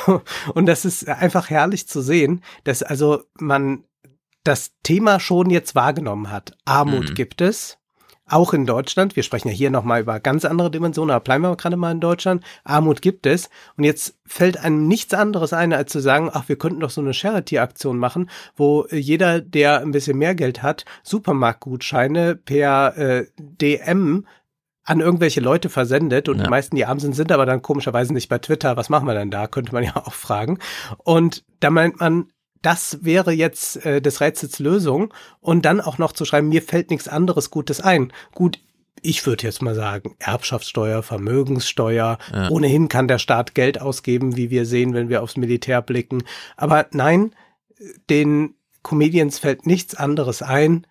Und 0.53 0.67
das 0.67 0.85
ist 0.85 1.09
einfach 1.09 1.49
herrlich 1.49 1.87
zu 1.87 2.01
sehen, 2.01 2.41
dass 2.63 2.81
also 2.81 3.23
man 3.39 3.83
das 4.43 4.71
Thema 4.83 5.19
schon 5.19 5.49
jetzt 5.49 5.75
wahrgenommen 5.75 6.31
hat. 6.31 6.57
Armut 6.65 7.09
mhm. 7.09 7.13
gibt 7.15 7.41
es, 7.41 7.77
auch 8.31 8.53
in 8.53 8.65
Deutschland. 8.65 9.15
Wir 9.15 9.23
sprechen 9.23 9.49
ja 9.49 9.53
hier 9.53 9.69
nochmal 9.69 10.01
über 10.01 10.19
ganz 10.19 10.45
andere 10.45 10.71
Dimensionen, 10.71 11.11
aber 11.11 11.23
bleiben 11.23 11.43
wir 11.43 11.55
gerade 11.55 11.75
mal 11.75 11.91
in 11.91 11.99
Deutschland. 11.99 12.43
Armut 12.63 13.01
gibt 13.01 13.25
es. 13.25 13.49
Und 13.77 13.83
jetzt 13.83 14.17
fällt 14.25 14.57
einem 14.57 14.87
nichts 14.87 15.13
anderes 15.13 15.53
ein, 15.53 15.73
als 15.73 15.91
zu 15.91 15.99
sagen, 15.99 16.29
ach, 16.31 16.47
wir 16.47 16.57
könnten 16.57 16.79
doch 16.79 16.89
so 16.89 17.01
eine 17.01 17.13
Charity-Aktion 17.13 17.97
machen, 17.97 18.29
wo 18.55 18.85
jeder, 18.89 19.41
der 19.41 19.81
ein 19.81 19.91
bisschen 19.91 20.17
mehr 20.17 20.35
Geld 20.35 20.63
hat, 20.63 20.85
Supermarktgutscheine 21.03 22.35
per 22.35 22.97
äh, 22.97 23.25
DM 23.37 24.25
an 24.83 24.99
irgendwelche 24.99 25.41
Leute 25.41 25.69
versendet 25.69 26.27
und 26.27 26.37
ja. 26.37 26.45
die 26.45 26.49
meisten, 26.49 26.75
die 26.75 26.85
arm 26.85 26.99
sind, 26.99 27.15
sind 27.15 27.31
aber 27.31 27.45
dann 27.45 27.61
komischerweise 27.61 28.13
nicht 28.13 28.29
bei 28.29 28.39
Twitter. 28.39 28.77
Was 28.77 28.89
machen 28.89 29.07
wir 29.07 29.13
denn 29.13 29.29
da? 29.29 29.47
Könnte 29.47 29.73
man 29.73 29.83
ja 29.83 29.95
auch 30.05 30.13
fragen. 30.13 30.57
Und 30.97 31.43
da 31.59 31.69
meint 31.69 31.99
man, 31.99 32.31
das 32.61 32.99
wäre 33.01 33.31
jetzt 33.31 33.85
äh, 33.85 34.01
des 34.01 34.21
Rätsels 34.21 34.59
Lösung 34.59 35.13
und 35.39 35.65
dann 35.65 35.81
auch 35.81 35.97
noch 35.97 36.11
zu 36.11 36.25
schreiben, 36.25 36.49
mir 36.49 36.61
fällt 36.61 36.89
nichts 36.89 37.07
anderes 37.07 37.49
Gutes 37.49 37.81
ein. 37.81 38.13
Gut, 38.33 38.59
ich 39.01 39.25
würde 39.25 39.43
jetzt 39.43 39.61
mal 39.61 39.75
sagen, 39.75 40.15
Erbschaftssteuer, 40.19 41.01
Vermögenssteuer, 41.01 42.17
ja. 42.31 42.49
ohnehin 42.49 42.87
kann 42.87 43.07
der 43.07 43.17
Staat 43.17 43.55
Geld 43.55 43.81
ausgeben, 43.81 44.37
wie 44.37 44.49
wir 44.49 44.65
sehen, 44.65 44.93
wenn 44.93 45.09
wir 45.09 45.23
aufs 45.23 45.37
Militär 45.37 45.81
blicken. 45.81 46.23
Aber 46.55 46.87
nein, 46.91 47.33
den 48.09 48.55
Comedians 48.83 49.39
fällt 49.39 49.65
nichts 49.65 49.95
anderes 49.95 50.41
ein, 50.41 50.85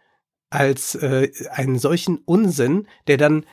als 0.50 0.96
äh, 0.96 1.30
einen 1.52 1.78
solchen 1.78 2.18
Unsinn, 2.18 2.88
der 3.06 3.16
dann 3.16 3.46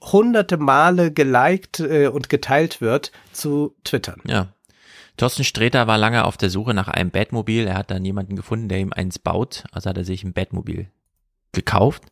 hunderte 0.00 0.56
Male 0.56 1.12
geliked 1.12 1.80
äh, 1.80 2.06
und 2.06 2.28
geteilt 2.28 2.80
wird, 2.80 3.12
zu 3.32 3.74
twittern. 3.84 4.22
Ja, 4.24 4.48
Thorsten 5.18 5.44
Sträter 5.44 5.86
war 5.86 5.98
lange 5.98 6.24
auf 6.24 6.36
der 6.36 6.50
Suche 6.50 6.74
nach 6.74 6.88
einem 6.88 7.10
Batmobil. 7.10 7.66
Er 7.66 7.76
hat 7.76 7.90
dann 7.90 8.04
jemanden 8.04 8.36
gefunden, 8.36 8.68
der 8.68 8.78
ihm 8.78 8.92
eins 8.92 9.18
baut. 9.18 9.64
Also 9.72 9.90
hat 9.90 9.98
er 9.98 10.04
sich 10.04 10.24
ein 10.24 10.32
Batmobil 10.32 10.88
gekauft. 11.52 12.04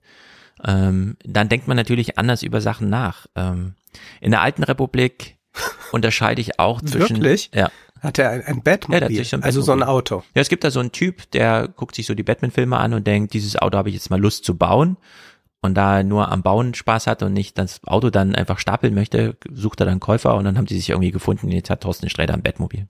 Ähm, 0.64 1.16
dann 1.24 1.48
denkt 1.48 1.68
man 1.68 1.76
natürlich 1.76 2.18
anders 2.18 2.42
über 2.42 2.60
Sachen 2.60 2.88
nach. 2.88 3.26
Ähm, 3.34 3.74
in 4.20 4.30
der 4.30 4.42
alten 4.42 4.62
Republik 4.62 5.36
unterscheide 5.92 6.40
ich 6.40 6.58
auch 6.58 6.82
zwischen. 6.82 7.16
Wirklich? 7.16 7.50
Ja. 7.54 7.70
Hat 8.00 8.18
er 8.18 8.30
ein, 8.30 8.44
ein 8.44 8.62
Batmobil? 8.62 9.10
Ja, 9.10 9.24
so 9.24 9.36
ein 9.36 9.42
also 9.42 9.62
so 9.62 9.72
ein 9.72 9.82
Auto. 9.82 10.22
Ja, 10.34 10.42
es 10.42 10.48
gibt 10.48 10.64
da 10.64 10.70
so 10.70 10.80
einen 10.80 10.92
Typ, 10.92 11.30
der 11.30 11.68
guckt 11.68 11.94
sich 11.94 12.06
so 12.06 12.14
die 12.14 12.22
Batman-Filme 12.22 12.76
an 12.76 12.92
und 12.92 13.06
denkt, 13.06 13.32
dieses 13.32 13.56
Auto 13.56 13.78
habe 13.78 13.88
ich 13.88 13.94
jetzt 13.94 14.10
mal 14.10 14.20
Lust 14.20 14.44
zu 14.44 14.56
bauen 14.56 14.96
und 15.66 15.74
da 15.74 16.02
nur 16.02 16.32
am 16.32 16.42
Bauen 16.42 16.72
Spaß 16.74 17.06
hat 17.06 17.22
und 17.22 17.34
nicht 17.34 17.58
das 17.58 17.80
Auto 17.84 18.10
dann 18.10 18.34
einfach 18.34 18.58
stapeln 18.58 18.94
möchte, 18.94 19.36
sucht 19.52 19.80
er 19.80 19.86
dann 19.86 20.00
Käufer 20.00 20.34
und 20.36 20.44
dann 20.44 20.56
haben 20.56 20.66
sie 20.66 20.76
sich 20.76 20.88
irgendwie 20.90 21.10
gefunden. 21.10 21.50
Jetzt 21.50 21.68
hat 21.68 21.82
Thorsten 21.82 22.08
Sträter 22.08 22.34
ein 22.34 22.42
Bettmobil. 22.42 22.86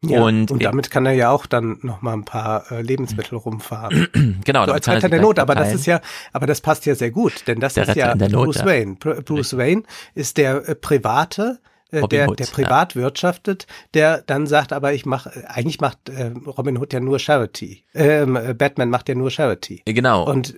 Ja, 0.00 0.22
und, 0.22 0.50
und 0.50 0.62
damit 0.62 0.90
kann 0.90 1.06
er 1.06 1.12
ja 1.12 1.30
auch 1.30 1.46
dann 1.46 1.78
noch 1.82 2.02
mal 2.02 2.12
ein 2.12 2.24
paar 2.24 2.70
äh, 2.70 2.82
Lebensmittel 2.82 3.36
rumfahren. 3.36 4.06
genau, 4.44 4.64
so 4.66 4.72
als 4.72 4.86
Retter 4.86 5.08
der 5.08 5.20
Not. 5.20 5.40
Aber 5.40 5.56
das 5.56 5.74
ist 5.74 5.86
ja, 5.86 6.00
aber 6.32 6.46
das 6.46 6.60
passt 6.60 6.86
ja 6.86 6.94
sehr 6.94 7.10
gut, 7.10 7.48
denn 7.48 7.58
das 7.58 7.74
der 7.74 7.82
ist 7.84 7.88
Retter 7.90 8.16
ja 8.16 8.28
Bruce 8.28 8.58
Not, 8.58 8.66
Wayne. 8.66 8.94
Bruce 8.94 9.52
ja. 9.52 9.58
Wayne 9.58 9.82
ist 10.14 10.36
der 10.36 10.68
äh, 10.68 10.74
private, 10.76 11.58
äh, 11.90 12.06
der, 12.06 12.28
Hood, 12.28 12.38
der 12.38 12.46
privat 12.46 12.94
ja. 12.94 13.02
wirtschaftet, 13.02 13.66
der 13.94 14.22
dann 14.22 14.46
sagt, 14.46 14.72
aber 14.72 14.92
ich 14.92 15.06
mache, 15.06 15.32
eigentlich 15.48 15.80
macht 15.80 16.08
äh, 16.08 16.32
Robin 16.46 16.78
Hood 16.78 16.92
ja 16.92 17.00
nur 17.00 17.18
Charity. 17.18 17.84
Ähm, 17.94 18.36
äh, 18.36 18.54
Batman 18.54 18.90
macht 18.90 19.08
ja 19.08 19.14
nur 19.14 19.30
Charity. 19.30 19.82
Genau. 19.84 20.30
Und 20.30 20.54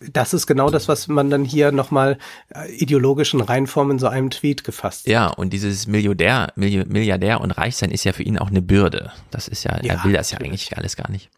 das 0.00 0.34
ist 0.34 0.46
genau 0.46 0.68
das, 0.68 0.88
was 0.88 1.08
man 1.08 1.30
dann 1.30 1.44
hier 1.44 1.72
nochmal 1.72 2.18
äh, 2.54 2.70
ideologischen 2.72 3.40
Reinform 3.40 3.92
in 3.92 3.98
so 3.98 4.08
einem 4.08 4.30
Tweet 4.30 4.62
gefasst 4.62 5.06
Ja, 5.06 5.28
und 5.28 5.52
dieses 5.52 5.86
Milliardär, 5.86 6.52
Milliardär 6.54 7.40
und 7.40 7.50
Reichsein 7.52 7.90
ist 7.90 8.04
ja 8.04 8.12
für 8.12 8.22
ihn 8.22 8.38
auch 8.38 8.50
eine 8.50 8.62
Bürde. 8.62 9.12
Das 9.30 9.48
ist 9.48 9.64
ja, 9.64 9.78
ja 9.82 9.94
er 9.94 10.04
will 10.04 10.12
das 10.12 10.30
ja 10.30 10.38
eigentlich 10.38 10.76
alles 10.76 10.96
gar 10.96 11.10
nicht. 11.10 11.30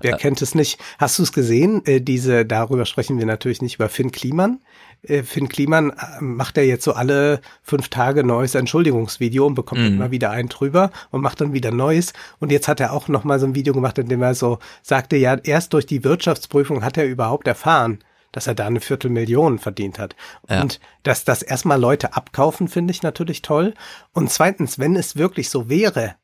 Wer 0.00 0.14
äh, 0.14 0.16
kennt 0.16 0.40
es 0.40 0.54
nicht? 0.54 0.78
Hast 0.98 1.18
du 1.18 1.22
es 1.22 1.32
gesehen? 1.32 1.84
Äh, 1.86 2.00
diese, 2.00 2.46
darüber 2.46 2.86
sprechen 2.86 3.18
wir 3.18 3.26
natürlich 3.26 3.62
nicht 3.62 3.76
über 3.76 3.88
Finn 3.88 4.10
Kliman. 4.10 4.60
Äh, 5.02 5.22
Finn 5.22 5.48
Kliman 5.48 5.90
äh, 5.90 6.20
macht 6.20 6.56
ja 6.56 6.62
jetzt 6.62 6.84
so 6.84 6.92
alle 6.92 7.40
fünf 7.62 7.88
Tage 7.88 8.24
neues 8.24 8.54
Entschuldigungsvideo 8.54 9.46
und 9.46 9.54
bekommt 9.54 9.80
mhm. 9.80 9.88
immer 9.88 10.10
wieder 10.10 10.30
einen 10.30 10.48
drüber 10.48 10.90
und 11.10 11.22
macht 11.22 11.40
dann 11.40 11.52
wieder 11.52 11.70
neues. 11.70 12.12
Und 12.38 12.52
jetzt 12.52 12.68
hat 12.68 12.80
er 12.80 12.92
auch 12.92 13.08
noch 13.08 13.24
mal 13.24 13.38
so 13.38 13.46
ein 13.46 13.54
Video 13.54 13.74
gemacht, 13.74 13.98
in 13.98 14.08
dem 14.08 14.22
er 14.22 14.34
so 14.34 14.58
sagte, 14.82 15.16
ja, 15.16 15.34
erst 15.34 15.72
durch 15.72 15.86
die 15.86 16.04
Wirtschaftsprüfung 16.04 16.84
hat 16.84 16.96
er 16.96 17.06
überhaupt 17.06 17.46
erfahren, 17.46 17.98
dass 18.32 18.46
er 18.46 18.54
da 18.54 18.66
eine 18.66 18.80
Viertelmillion 18.80 19.58
verdient 19.58 19.98
hat. 19.98 20.16
Ja. 20.48 20.62
Und 20.62 20.80
dass 21.02 21.24
das 21.24 21.42
erstmal 21.42 21.80
Leute 21.80 22.14
abkaufen, 22.14 22.68
finde 22.68 22.92
ich 22.92 23.02
natürlich 23.02 23.42
toll. 23.42 23.74
Und 24.12 24.30
zweitens, 24.30 24.78
wenn 24.78 24.96
es 24.96 25.16
wirklich 25.16 25.50
so 25.50 25.68
wäre, 25.68 26.14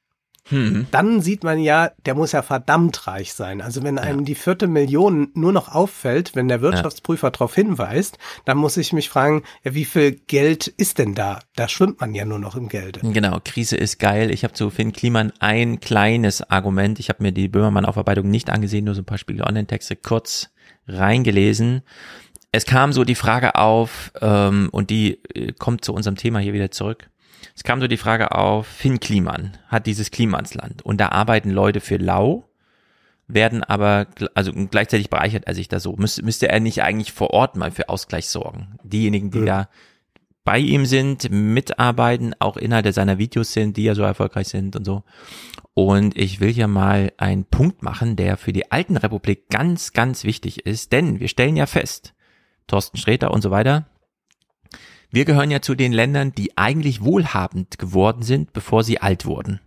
hm. 0.48 0.86
dann 0.90 1.20
sieht 1.20 1.44
man 1.44 1.58
ja, 1.58 1.90
der 2.06 2.14
muss 2.14 2.32
ja 2.32 2.42
verdammt 2.42 3.06
reich 3.06 3.32
sein. 3.32 3.60
Also 3.60 3.82
wenn 3.82 3.98
einem 3.98 4.20
ja. 4.20 4.24
die 4.24 4.34
vierte 4.34 4.66
Million 4.66 5.30
nur 5.34 5.52
noch 5.52 5.74
auffällt, 5.74 6.34
wenn 6.34 6.48
der 6.48 6.60
Wirtschaftsprüfer 6.60 7.28
ja. 7.28 7.30
darauf 7.30 7.54
hinweist, 7.54 8.18
dann 8.44 8.58
muss 8.58 8.76
ich 8.76 8.92
mich 8.92 9.08
fragen, 9.08 9.42
ja, 9.64 9.74
wie 9.74 9.84
viel 9.84 10.12
Geld 10.12 10.66
ist 10.66 10.98
denn 10.98 11.14
da? 11.14 11.40
Da 11.56 11.68
schwimmt 11.68 12.00
man 12.00 12.14
ja 12.14 12.24
nur 12.24 12.38
noch 12.38 12.56
im 12.56 12.68
Gelde. 12.68 13.00
Genau, 13.02 13.38
Krise 13.44 13.76
ist 13.76 13.98
geil. 13.98 14.30
Ich 14.30 14.44
habe 14.44 14.54
zu 14.54 14.70
Finn 14.70 14.92
Kliman 14.92 15.32
ein 15.40 15.80
kleines 15.80 16.42
Argument. 16.50 16.98
Ich 16.98 17.08
habe 17.08 17.22
mir 17.22 17.32
die 17.32 17.48
Böhmermann-Aufarbeitung 17.48 18.30
nicht 18.30 18.50
angesehen, 18.50 18.84
nur 18.84 18.94
so 18.94 19.02
ein 19.02 19.06
paar 19.06 19.18
Spiegel 19.18 19.42
Online-Texte 19.42 19.96
kurz 19.96 20.50
reingelesen. 20.86 21.82
Es 22.50 22.64
kam 22.64 22.92
so 22.92 23.04
die 23.04 23.14
Frage 23.14 23.56
auf, 23.56 24.10
ähm, 24.20 24.68
und 24.72 24.90
die 24.90 25.22
äh, 25.34 25.52
kommt 25.52 25.84
zu 25.84 25.92
unserem 25.92 26.16
Thema 26.16 26.38
hier 26.38 26.54
wieder 26.54 26.70
zurück. 26.70 27.10
Es 27.58 27.64
kam 27.64 27.80
so 27.80 27.88
die 27.88 27.96
Frage 27.96 28.30
auf, 28.30 28.68
Finn 28.68 29.00
Kliman 29.00 29.58
hat 29.66 29.86
dieses 29.86 30.12
Klimansland 30.12 30.82
und 30.82 31.00
da 31.00 31.08
arbeiten 31.08 31.50
Leute 31.50 31.80
für 31.80 31.96
lau, 31.96 32.48
werden 33.26 33.64
aber, 33.64 34.06
also 34.36 34.52
gleichzeitig 34.52 35.10
bereichert 35.10 35.48
er 35.48 35.56
sich 35.56 35.66
da 35.66 35.80
so. 35.80 35.96
Müsste, 35.96 36.24
müsste 36.24 36.48
er 36.48 36.60
nicht 36.60 36.84
eigentlich 36.84 37.10
vor 37.10 37.30
Ort 37.30 37.56
mal 37.56 37.72
für 37.72 37.88
Ausgleich 37.88 38.28
sorgen? 38.28 38.78
Diejenigen, 38.84 39.32
die 39.32 39.40
ja. 39.40 39.44
da 39.44 39.68
bei 40.44 40.60
ihm 40.60 40.86
sind, 40.86 41.32
mitarbeiten, 41.32 42.32
auch 42.38 42.58
Inhalte 42.58 42.92
seiner 42.92 43.18
Videos 43.18 43.54
sind, 43.54 43.76
die 43.76 43.82
ja 43.82 43.96
so 43.96 44.04
erfolgreich 44.04 44.46
sind 44.46 44.76
und 44.76 44.84
so. 44.84 45.02
Und 45.74 46.16
ich 46.16 46.38
will 46.38 46.52
hier 46.52 46.68
mal 46.68 47.12
einen 47.16 47.44
Punkt 47.44 47.82
machen, 47.82 48.14
der 48.14 48.36
für 48.36 48.52
die 48.52 48.70
alten 48.70 48.96
Republik 48.96 49.48
ganz, 49.50 49.92
ganz 49.92 50.22
wichtig 50.22 50.64
ist, 50.64 50.92
denn 50.92 51.18
wir 51.18 51.26
stellen 51.26 51.56
ja 51.56 51.66
fest, 51.66 52.14
Thorsten 52.68 52.98
Sträter 52.98 53.32
und 53.32 53.42
so 53.42 53.50
weiter, 53.50 53.88
wir 55.10 55.24
gehören 55.24 55.50
ja 55.50 55.60
zu 55.60 55.74
den 55.74 55.92
Ländern, 55.92 56.32
die 56.32 56.56
eigentlich 56.58 57.02
wohlhabend 57.02 57.78
geworden 57.78 58.22
sind, 58.22 58.52
bevor 58.52 58.84
sie 58.84 59.00
alt 59.00 59.26
wurden. 59.26 59.60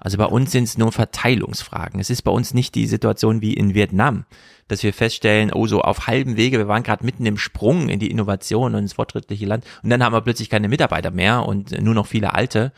Also 0.00 0.16
bei 0.16 0.24
uns 0.24 0.50
sind 0.50 0.64
es 0.64 0.78
nur 0.78 0.92
Verteilungsfragen. 0.92 2.00
Es 2.00 2.08
ist 2.08 2.22
bei 2.22 2.30
uns 2.30 2.54
nicht 2.54 2.74
die 2.74 2.86
Situation 2.86 3.42
wie 3.42 3.52
in 3.52 3.74
Vietnam, 3.74 4.24
dass 4.66 4.82
wir 4.82 4.94
feststellen, 4.94 5.52
oh 5.52 5.66
so 5.66 5.82
auf 5.82 6.06
halbem 6.06 6.36
Wege, 6.36 6.56
wir 6.56 6.68
waren 6.68 6.82
gerade 6.82 7.04
mitten 7.04 7.26
im 7.26 7.36
Sprung 7.36 7.90
in 7.90 8.00
die 8.00 8.10
Innovation 8.10 8.74
und 8.74 8.80
ins 8.80 8.94
fortschrittliche 8.94 9.44
Land 9.44 9.64
und 9.82 9.90
dann 9.90 10.02
haben 10.02 10.14
wir 10.14 10.22
plötzlich 10.22 10.48
keine 10.48 10.68
Mitarbeiter 10.68 11.10
mehr 11.10 11.44
und 11.46 11.78
nur 11.82 11.94
noch 11.94 12.06
viele 12.06 12.32
Alte 12.32 12.72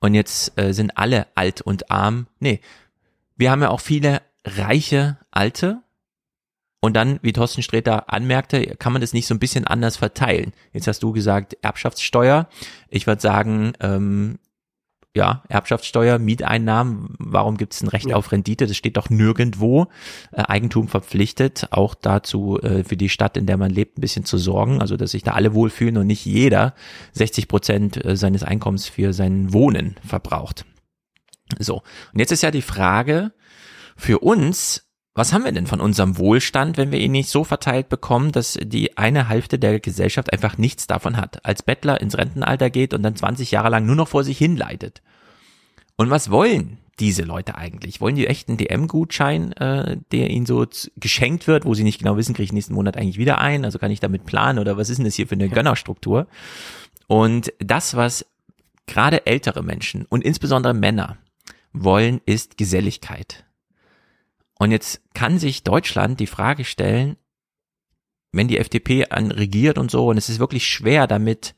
und 0.00 0.12
jetzt 0.12 0.58
äh, 0.58 0.74
sind 0.74 0.98
alle 0.98 1.26
alt 1.34 1.62
und 1.62 1.90
arm. 1.90 2.26
Nee, 2.40 2.60
wir 3.36 3.50
haben 3.50 3.62
ja 3.62 3.70
auch 3.70 3.80
viele 3.80 4.20
reiche 4.44 5.18
Alte. 5.30 5.82
Und 6.86 6.92
dann, 6.94 7.18
wie 7.20 7.32
Thorsten 7.32 7.62
Sträter 7.62 8.12
anmerkte, 8.12 8.76
kann 8.78 8.92
man 8.92 9.00
das 9.00 9.12
nicht 9.12 9.26
so 9.26 9.34
ein 9.34 9.40
bisschen 9.40 9.66
anders 9.66 9.96
verteilen. 9.96 10.52
Jetzt 10.72 10.86
hast 10.86 11.02
du 11.02 11.10
gesagt, 11.10 11.56
Erbschaftssteuer. 11.60 12.48
Ich 12.88 13.08
würde 13.08 13.20
sagen, 13.20 13.72
ähm, 13.80 14.38
ja, 15.16 15.42
Erbschaftssteuer, 15.48 16.20
Mieteinnahmen, 16.20 17.16
warum 17.18 17.56
gibt 17.56 17.74
es 17.74 17.82
ein 17.82 17.88
Recht 17.88 18.06
ja. 18.06 18.14
auf 18.14 18.30
Rendite? 18.30 18.68
Das 18.68 18.76
steht 18.76 18.96
doch 18.96 19.10
nirgendwo. 19.10 19.88
Äh, 20.30 20.42
Eigentum 20.42 20.86
verpflichtet, 20.86 21.66
auch 21.72 21.96
dazu 21.96 22.60
äh, 22.62 22.84
für 22.84 22.96
die 22.96 23.08
Stadt, 23.08 23.36
in 23.36 23.46
der 23.46 23.56
man 23.56 23.72
lebt, 23.72 23.98
ein 23.98 24.00
bisschen 24.00 24.24
zu 24.24 24.38
sorgen, 24.38 24.80
also 24.80 24.96
dass 24.96 25.10
sich 25.10 25.24
da 25.24 25.32
alle 25.32 25.54
wohlfühlen 25.54 25.96
und 25.96 26.06
nicht 26.06 26.24
jeder 26.24 26.72
60 27.14 27.48
Prozent 27.48 28.04
äh, 28.04 28.14
seines 28.14 28.44
Einkommens 28.44 28.86
für 28.86 29.12
sein 29.12 29.52
Wohnen 29.52 29.96
verbraucht. 30.06 30.64
So, 31.58 31.82
und 32.12 32.20
jetzt 32.20 32.30
ist 32.30 32.44
ja 32.44 32.52
die 32.52 32.62
Frage 32.62 33.32
für 33.96 34.20
uns, 34.20 34.85
was 35.16 35.32
haben 35.32 35.44
wir 35.44 35.52
denn 35.52 35.66
von 35.66 35.80
unserem 35.80 36.18
Wohlstand, 36.18 36.76
wenn 36.76 36.92
wir 36.92 37.00
ihn 37.00 37.12
nicht 37.12 37.30
so 37.30 37.42
verteilt 37.42 37.88
bekommen, 37.88 38.32
dass 38.32 38.58
die 38.62 38.98
eine 38.98 39.30
Hälfte 39.30 39.58
der 39.58 39.80
Gesellschaft 39.80 40.30
einfach 40.30 40.58
nichts 40.58 40.86
davon 40.86 41.16
hat, 41.16 41.44
als 41.44 41.62
Bettler 41.62 42.02
ins 42.02 42.18
Rentenalter 42.18 42.68
geht 42.68 42.92
und 42.92 43.02
dann 43.02 43.16
20 43.16 43.50
Jahre 43.50 43.70
lang 43.70 43.86
nur 43.86 43.96
noch 43.96 44.08
vor 44.08 44.24
sich 44.24 44.36
hinleidet? 44.36 45.00
Und 45.96 46.10
was 46.10 46.30
wollen 46.30 46.76
diese 47.00 47.22
Leute 47.22 47.56
eigentlich? 47.56 48.02
Wollen 48.02 48.16
die 48.16 48.26
echt 48.26 48.48
einen 48.48 48.58
DM-Gutschein, 48.58 49.52
äh, 49.52 49.96
der 50.12 50.28
ihnen 50.28 50.44
so 50.44 50.66
geschenkt 50.96 51.46
wird, 51.46 51.64
wo 51.64 51.72
sie 51.72 51.84
nicht 51.84 51.98
genau 51.98 52.18
wissen, 52.18 52.34
kriege 52.34 52.44
ich 52.44 52.52
nächsten 52.52 52.74
Monat 52.74 52.98
eigentlich 52.98 53.16
wieder 53.16 53.38
ein? 53.38 53.64
Also 53.64 53.78
kann 53.78 53.90
ich 53.90 54.00
damit 54.00 54.26
planen 54.26 54.58
oder 54.58 54.76
was 54.76 54.90
ist 54.90 54.98
denn 54.98 55.06
das 55.06 55.14
hier 55.14 55.26
für 55.26 55.34
eine 55.34 55.48
Gönnerstruktur? 55.48 56.26
Und 57.06 57.54
das, 57.58 57.96
was 57.96 58.26
gerade 58.86 59.24
ältere 59.24 59.62
Menschen 59.62 60.04
und 60.04 60.22
insbesondere 60.24 60.74
Männer 60.74 61.16
wollen, 61.72 62.20
ist 62.26 62.58
Geselligkeit. 62.58 63.45
Und 64.58 64.70
jetzt 64.70 65.02
kann 65.14 65.38
sich 65.38 65.64
Deutschland 65.64 66.20
die 66.20 66.26
Frage 66.26 66.64
stellen, 66.64 67.16
wenn 68.32 68.48
die 68.48 68.58
FDP 68.58 69.06
an 69.10 69.30
regiert 69.30 69.78
und 69.78 69.90
so, 69.90 70.08
und 70.08 70.16
es 70.16 70.28
ist 70.28 70.38
wirklich 70.38 70.66
schwer 70.66 71.06
damit, 71.06 71.54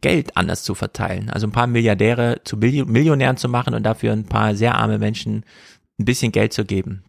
Geld 0.00 0.36
anders 0.36 0.64
zu 0.64 0.74
verteilen. 0.74 1.30
Also 1.30 1.46
ein 1.46 1.52
paar 1.52 1.66
Milliardäre 1.66 2.40
zu 2.44 2.56
Millionären 2.56 3.36
zu 3.36 3.48
machen 3.48 3.74
und 3.74 3.84
dafür 3.84 4.12
ein 4.12 4.26
paar 4.26 4.56
sehr 4.56 4.74
arme 4.74 4.98
Menschen 4.98 5.44
ein 5.98 6.04
bisschen 6.04 6.32
Geld 6.32 6.52
zu 6.52 6.64
geben. 6.64 7.04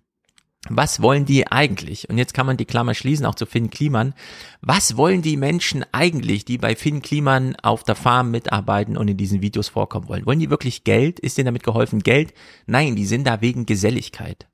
Was 0.69 1.01
wollen 1.01 1.25
die 1.25 1.47
eigentlich? 1.47 2.09
Und 2.09 2.17
jetzt 2.17 2.33
kann 2.33 2.47
man 2.47 2.57
die 2.57 2.65
Klammer 2.65 2.95
schließen, 2.95 3.25
auch 3.25 3.35
zu 3.35 3.45
Finn 3.45 3.69
Kliman. 3.69 4.15
Was 4.61 4.97
wollen 4.97 5.21
die 5.21 5.37
Menschen 5.37 5.85
eigentlich, 5.91 6.43
die 6.43 6.57
bei 6.57 6.75
Finn 6.75 7.01
Kliman 7.01 7.55
auf 7.61 7.83
der 7.83 7.95
Farm 7.95 8.31
mitarbeiten 8.31 8.97
und 8.97 9.07
in 9.07 9.17
diesen 9.17 9.41
Videos 9.41 9.67
vorkommen 9.67 10.07
wollen? 10.07 10.25
Wollen 10.25 10.39
die 10.39 10.49
wirklich 10.49 10.83
Geld? 10.83 11.19
Ist 11.19 11.37
denen 11.37 11.45
damit 11.45 11.63
geholfen 11.63 11.99
Geld? 11.99 12.33
Nein, 12.65 12.95
die 12.95 13.05
sind 13.05 13.27
da 13.27 13.41
wegen 13.41 13.67
Geselligkeit. 13.67 14.47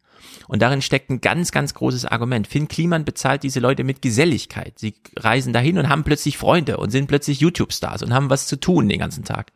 Und 0.48 0.62
darin 0.62 0.82
steckt 0.82 1.10
ein 1.10 1.22
ganz, 1.22 1.52
ganz 1.52 1.74
großes 1.74 2.06
Argument. 2.06 2.48
Finn 2.48 2.68
Kliman 2.68 3.06
bezahlt 3.06 3.44
diese 3.44 3.60
Leute 3.60 3.84
mit 3.84 4.02
Geselligkeit. 4.02 4.80
Sie 4.80 4.96
reisen 5.18 5.54
dahin 5.54 5.78
und 5.78 5.90
haben 5.90 6.04
plötzlich 6.04 6.38
Freunde 6.38 6.78
und 6.78 6.92
sind 6.92 7.08
plötzlich 7.08 7.40
YouTube-Stars 7.40 8.04
und 8.04 8.14
haben 8.14 8.30
was 8.30 8.48
zu 8.48 8.60
tun 8.60 8.90
den 8.90 9.00
ganzen 9.00 9.24
Tag. 9.24 9.52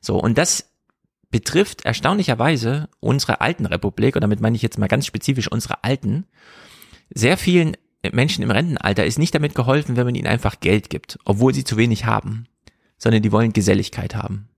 So, 0.00 0.20
und 0.20 0.38
das 0.38 0.70
betrifft 1.30 1.84
erstaunlicherweise 1.84 2.88
unsere 3.00 3.40
alten 3.40 3.66
Republik, 3.66 4.16
und 4.16 4.22
damit 4.22 4.40
meine 4.40 4.56
ich 4.56 4.62
jetzt 4.62 4.78
mal 4.78 4.88
ganz 4.88 5.06
spezifisch 5.06 5.50
unsere 5.50 5.84
alten, 5.84 6.26
sehr 7.10 7.36
vielen 7.36 7.76
Menschen 8.12 8.42
im 8.42 8.50
Rentenalter 8.50 9.04
ist 9.04 9.18
nicht 9.18 9.34
damit 9.34 9.54
geholfen, 9.54 9.96
wenn 9.96 10.06
man 10.06 10.14
ihnen 10.14 10.26
einfach 10.26 10.60
Geld 10.60 10.88
gibt, 10.88 11.18
obwohl 11.24 11.52
sie 11.52 11.64
zu 11.64 11.76
wenig 11.76 12.04
haben, 12.04 12.46
sondern 12.96 13.22
die 13.22 13.32
wollen 13.32 13.52
Geselligkeit 13.52 14.14
haben. 14.14 14.48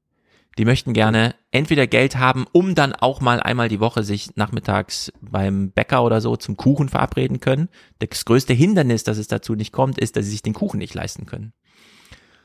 Die 0.59 0.65
möchten 0.65 0.93
gerne 0.93 1.35
entweder 1.53 1.87
Geld 1.87 2.17
haben, 2.17 2.47
um 2.53 2.75
dann 2.75 2.93
auch 2.93 3.21
mal 3.21 3.41
einmal 3.41 3.69
die 3.69 3.81
Woche 3.81 4.03
sich 4.03 4.37
nachmittags 4.37 5.13
beim 5.21 5.71
Bäcker 5.71 6.05
oder 6.05 6.21
so 6.21 6.37
zum 6.37 6.57
Kuchen 6.57 6.89
verabreden 6.89 7.41
können. 7.41 7.69
Das 7.99 8.25
größte 8.25 8.53
Hindernis, 8.53 9.05
dass 9.05 9.19
es 9.19 9.29
dazu 9.29 9.55
nicht 9.55 9.73
kommt, 9.73 9.99
ist, 9.99 10.17
dass 10.17 10.25
sie 10.25 10.33
sich 10.33 10.43
den 10.43 10.55
Kuchen 10.55 10.79
nicht 10.79 10.95
leisten 10.95 11.27
können. 11.27 11.53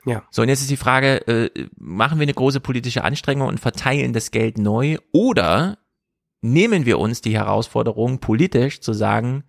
Ja. 0.05 0.23
So, 0.29 0.43
und 0.43 0.49
jetzt 0.49 0.61
ist 0.61 0.69
die 0.69 0.77
Frage, 0.77 1.27
äh, 1.27 1.67
machen 1.77 2.19
wir 2.19 2.23
eine 2.23 2.33
große 2.33 2.59
politische 2.59 3.03
Anstrengung 3.03 3.47
und 3.47 3.59
verteilen 3.59 4.13
das 4.13 4.29
Geld 4.31 4.59
neu 4.59 4.97
oder 5.11 5.79
nehmen 6.41 6.85
wir 6.85 6.99
uns 6.99 7.21
die 7.21 7.35
Herausforderung, 7.35 8.19
politisch 8.19 8.81
zu 8.81 8.93
sagen, 8.93 9.43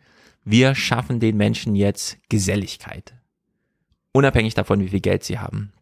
wir 0.44 0.74
schaffen 0.74 1.20
den 1.20 1.36
Menschen 1.36 1.74
jetzt 1.74 2.18
Geselligkeit. 2.30 3.14
Unabhängig 4.12 4.54
davon, 4.54 4.80
wie 4.80 4.88
viel 4.88 5.00
Geld 5.00 5.24
sie 5.24 5.38
haben. 5.38 5.72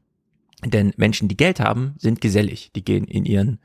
Denn 0.64 0.92
Menschen, 0.96 1.28
die 1.28 1.36
Geld 1.36 1.60
haben, 1.60 1.94
sind 1.98 2.20
gesellig. 2.20 2.70
Die 2.74 2.84
gehen 2.84 3.06
in 3.06 3.24
ihren 3.24 3.58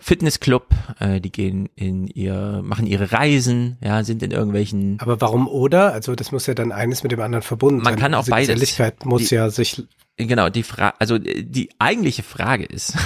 Fitnessclub, 0.00 0.68
äh, 0.98 1.20
die 1.20 1.30
gehen 1.30 1.68
in 1.76 2.06
ihr, 2.06 2.62
machen 2.64 2.86
ihre 2.86 3.12
Reisen, 3.12 3.76
ja, 3.84 4.02
sind 4.02 4.22
in 4.22 4.30
irgendwelchen. 4.30 4.98
Aber 4.98 5.20
warum 5.20 5.46
oder? 5.46 5.92
Also 5.92 6.14
das 6.14 6.32
muss 6.32 6.46
ja 6.46 6.54
dann 6.54 6.72
eines 6.72 7.02
mit 7.02 7.12
dem 7.12 7.20
anderen 7.20 7.42
verbunden 7.42 7.84
sein. 7.84 7.94
Man 7.94 8.00
kann 8.00 8.14
auch 8.14 8.20
also 8.20 8.30
beides. 8.30 8.48
Geselligkeit 8.48 9.04
muss 9.04 9.28
die, 9.28 9.34
ja 9.34 9.50
sich. 9.50 9.82
Genau, 10.16 10.48
die 10.48 10.62
Frage, 10.62 10.98
also 10.98 11.18
die 11.18 11.70
eigentliche 11.78 12.22
Frage 12.22 12.64
ist, 12.64 12.96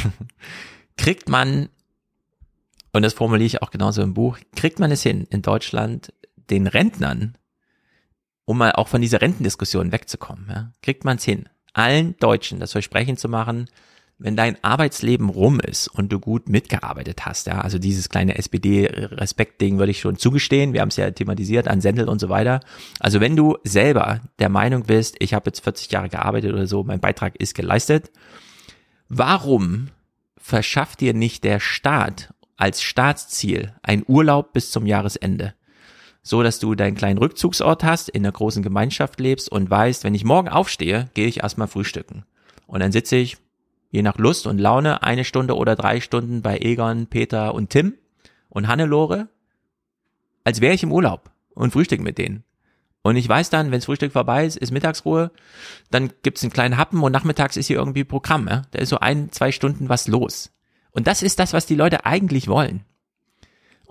kriegt 0.97 1.29
man, 1.29 1.69
und 2.93 3.03
das 3.03 3.13
formuliere 3.13 3.47
ich 3.47 3.63
auch 3.63 3.73
genauso 3.73 4.03
im 4.03 4.15
Buch, 4.15 4.39
kriegt 4.55 4.79
man 4.79 4.93
es 4.93 5.03
hin, 5.03 5.27
in 5.31 5.43
Deutschland 5.43 6.13
den 6.49 6.69
Rentnern, 6.69 7.37
um 8.45 8.59
mal 8.59 8.73
auch 8.73 8.87
von 8.87 9.01
dieser 9.01 9.21
Rentendiskussion 9.21 9.91
wegzukommen, 9.91 10.47
ja, 10.49 10.73
kriegt 10.81 11.05
man 11.05 11.17
es 11.17 11.25
hin, 11.25 11.49
allen 11.75 12.17
Deutschen 12.19 12.61
das 12.61 12.73
Versprechen 12.73 13.17
zu 13.17 13.29
machen, 13.29 13.69
wenn 14.19 14.37
dein 14.37 14.63
Arbeitsleben 14.63 15.29
rum 15.29 15.61
ist 15.61 15.89
und 15.89 16.13
du 16.13 16.21
gut 16.21 16.49
mitgearbeitet 16.49 17.27
hast, 17.27 17.47
ja, 17.47 17.61
also 17.61 17.79
dieses 17.79 18.09
kleine 18.09 18.39
SPD-Respekt-Ding 18.39 19.79
würde 19.79 19.91
ich 19.91 20.01
schon 20.01 20.17
zugestehen, 20.17 20.73
wir 20.73 20.81
haben 20.81 20.89
es 20.89 20.97
ja 20.97 21.11
thematisiert 21.11 21.67
an 21.67 21.81
Sendel 21.81 22.09
und 22.09 22.21
so 22.21 22.29
weiter. 22.29 22.61
Also 23.01 23.21
wenn 23.21 23.37
du 23.37 23.59
selber 23.65 24.21
der 24.39 24.49
Meinung 24.49 24.85
bist, 24.85 25.17
ich 25.19 25.35
habe 25.35 25.49
jetzt 25.49 25.65
40 25.65 25.91
Jahre 25.91 26.09
gearbeitet 26.09 26.53
oder 26.53 26.67
so, 26.67 26.85
mein 26.85 27.01
Beitrag 27.01 27.37
ist 27.37 27.55
geleistet, 27.55 28.13
warum 29.09 29.89
verschafft 30.39 31.01
dir 31.01 31.13
nicht 31.13 31.43
der 31.43 31.59
Staat 31.59 32.33
als 32.57 32.83
Staatsziel 32.83 33.75
ein 33.83 34.05
Urlaub 34.07 34.53
bis 34.53 34.71
zum 34.71 34.87
Jahresende? 34.87 35.55
So 36.25 36.43
dass 36.43 36.59
du 36.59 36.75
deinen 36.75 36.97
kleinen 36.97 37.19
Rückzugsort 37.19 37.85
hast, 37.85 38.09
in 38.09 38.25
einer 38.25 38.33
großen 38.33 38.63
Gemeinschaft 38.63 39.21
lebst 39.21 39.53
und 39.53 39.71
weißt, 39.71 40.03
wenn 40.03 40.15
ich 40.15 40.25
morgen 40.25 40.49
aufstehe, 40.49 41.11
gehe 41.15 41.29
ich 41.29 41.43
erstmal 41.43 41.69
frühstücken. 41.69 42.25
Und 42.67 42.81
dann 42.81 42.93
sitze 42.93 43.17
ich, 43.17 43.37
je 43.91 44.03
nach 44.03 44.17
Lust 44.17 44.47
und 44.47 44.59
Laune, 44.59 45.03
eine 45.03 45.25
Stunde 45.25 45.55
oder 45.55 45.77
drei 45.77 46.01
Stunden 46.01 46.41
bei 46.41 46.59
Egon, 46.59 47.07
Peter 47.07 47.55
und 47.55 47.71
Tim 47.71 47.95
und 48.49 48.67
Hannelore, 48.67 49.29
als 50.45 50.63
wäre 50.63 50.75
ich 50.75 50.83
im 50.83 50.93
Urlaub 50.93 51.31
und 51.55 51.73
frühstück 51.73 52.01
mit 52.01 52.17
denen. 52.17 52.43
Und 53.03 53.17
ich 53.17 53.29
weiß 53.29 53.51
dann, 53.51 53.71
wenns 53.71 53.85
Frühstück 53.85 54.13
vorbei 54.13 54.47
ist, 54.47 54.57
ist 54.57 54.73
Mittagsruhe, 54.73 55.31
dann 55.91 56.11
gibt's 56.23 56.43
einen 56.43 56.53
kleinen 56.53 56.79
Happen 56.79 57.03
und 57.03 57.13
nachmittags 57.13 57.59
ist 57.59 57.67
hier 57.67 57.77
irgendwie 57.77 58.03
Programm. 58.03 58.49
Ja? 58.49 58.63
Da 58.71 58.79
ist 58.79 58.89
so 58.89 58.99
ein, 58.99 59.31
zwei 59.31 59.53
Stunden 59.53 59.91
was 59.91 60.09
los. 60.09 60.51
Und 60.91 61.07
das 61.07 61.23
ist 61.23 61.39
das, 61.39 61.53
was 61.53 61.67
die 61.67 61.75
Leute 61.75 62.07
eigentlich 62.07 62.49
wollen. 62.49 62.87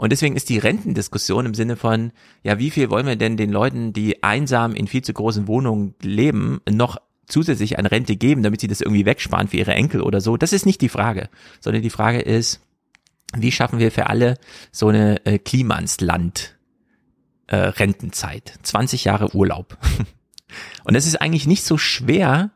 Und 0.04 0.12
deswegen 0.12 0.36
ist 0.36 0.50
die 0.50 0.58
Rentendiskussion 0.58 1.46
im 1.46 1.54
Sinne 1.54 1.78
von, 1.78 2.12
ja, 2.44 2.60
wie 2.60 2.72
viel 2.72 2.90
wollen 2.90 3.06
wir 3.06 3.16
denn 3.16 3.38
den 3.38 3.50
Leuten, 3.50 3.94
die 3.94 4.22
einsam 4.22 4.76
in 4.76 4.86
viel 4.86 5.02
zu 5.02 5.14
großen 5.14 5.48
Wohnungen 5.48 5.96
leben, 6.02 6.60
noch 6.70 6.98
zusätzlich 7.26 7.80
an 7.80 7.86
Rente 7.86 8.18
geben, 8.18 8.44
damit 8.44 8.60
sie 8.60 8.68
das 8.68 8.82
irgendwie 8.82 9.06
wegsparen 9.06 9.48
für 9.48 9.56
ihre 9.56 9.74
Enkel 9.74 10.02
oder 10.02 10.20
so? 10.20 10.36
Das 10.36 10.52
ist 10.52 10.66
nicht 10.66 10.82
die 10.82 10.90
Frage, 10.90 11.30
sondern 11.62 11.84
die 11.84 11.90
Frage 11.90 12.20
ist, 12.20 12.60
wie 13.34 13.54
schaffen 13.54 13.80
wir 13.80 13.94
für 13.94 14.08
alle 14.08 14.38
so 14.74 14.90
eine 14.90 15.26
äh, 15.26 15.40
Klimansland 15.40 16.58
äh, 17.48 17.56
Rentenzeit, 17.56 18.60
20 18.62 19.06
Jahre 19.06 19.34
Urlaub. 19.34 19.78
Und 20.84 20.96
es 20.96 21.08
ist 21.08 21.22
eigentlich 21.22 21.48
nicht 21.48 21.64
so 21.64 21.78
schwer, 21.78 22.52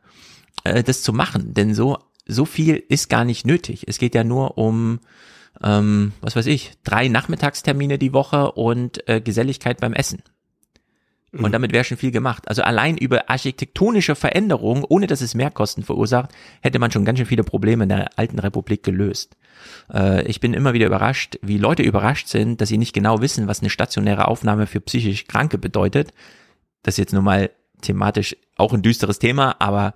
äh, 0.66 0.84
das 0.84 1.02
zu 1.02 1.14
machen, 1.14 1.54
denn 1.54 1.74
so 1.74 1.98
so 2.26 2.44
viel 2.44 2.76
ist 2.76 3.10
gar 3.10 3.24
nicht 3.24 3.46
nötig. 3.46 3.86
Es 3.88 4.00
geht 4.00 4.14
ja 4.14 4.26
nur 4.26 4.58
um 4.58 5.00
ähm, 5.64 6.14
was 6.22 6.36
weiß 6.36 6.46
ich, 6.48 6.74
drei 6.84 7.08
Nachmittagstermine 7.08 7.98
die 7.98 8.14
Woche 8.14 8.52
und 8.52 9.08
äh, 9.08 9.22
Geselligkeit 9.22 9.80
beim 9.80 9.94
Essen. 9.94 10.22
Und 11.34 11.42
mhm. 11.42 11.52
damit 11.52 11.74
wäre 11.74 11.84
schon 11.84 11.98
viel 11.98 12.12
gemacht. 12.12 12.48
Also 12.48 12.62
allein 12.64 12.98
über 12.98 13.30
architektonische 13.30 14.16
Veränderungen, 14.16 14.86
ohne 14.88 15.08
dass 15.08 15.22
es 15.22 15.36
Mehrkosten 15.36 15.84
verursacht, 15.84 16.32
hätte 16.62 16.80
man 16.80 16.92
schon 16.92 17.06
ganz 17.06 17.20
schön 17.20 17.28
viele 17.28 17.44
Probleme 17.44 17.84
in 17.84 17.90
der 17.90 18.18
alten 18.18 18.40
Republik 18.40 18.84
gelöst. 18.84 19.36
Äh, 19.94 20.24
ich 20.24 20.40
bin 20.40 20.54
immer 20.54 20.74
wieder 20.74 20.88
überrascht, 20.88 21.38
wie 21.42 21.58
Leute 21.58 21.84
überrascht 21.84 22.28
sind, 22.28 22.62
dass 22.62 22.70
sie 22.70 22.78
nicht 22.78 22.94
genau 22.94 23.22
wissen, 23.22 23.48
was 23.48 23.60
eine 23.60 23.70
stationäre 23.70 24.28
Aufnahme 24.28 24.68
für 24.68 24.80
psychisch 24.80 25.28
Kranke 25.28 25.58
bedeutet. 25.58 26.14
Das 26.84 26.94
ist 26.94 27.00
jetzt 27.00 27.14
nun 27.14 27.26
mal 27.26 27.50
thematisch 27.82 28.36
auch 28.56 28.74
ein 28.74 28.82
düsteres 28.82 29.20
Thema, 29.20 29.58
aber 29.60 29.94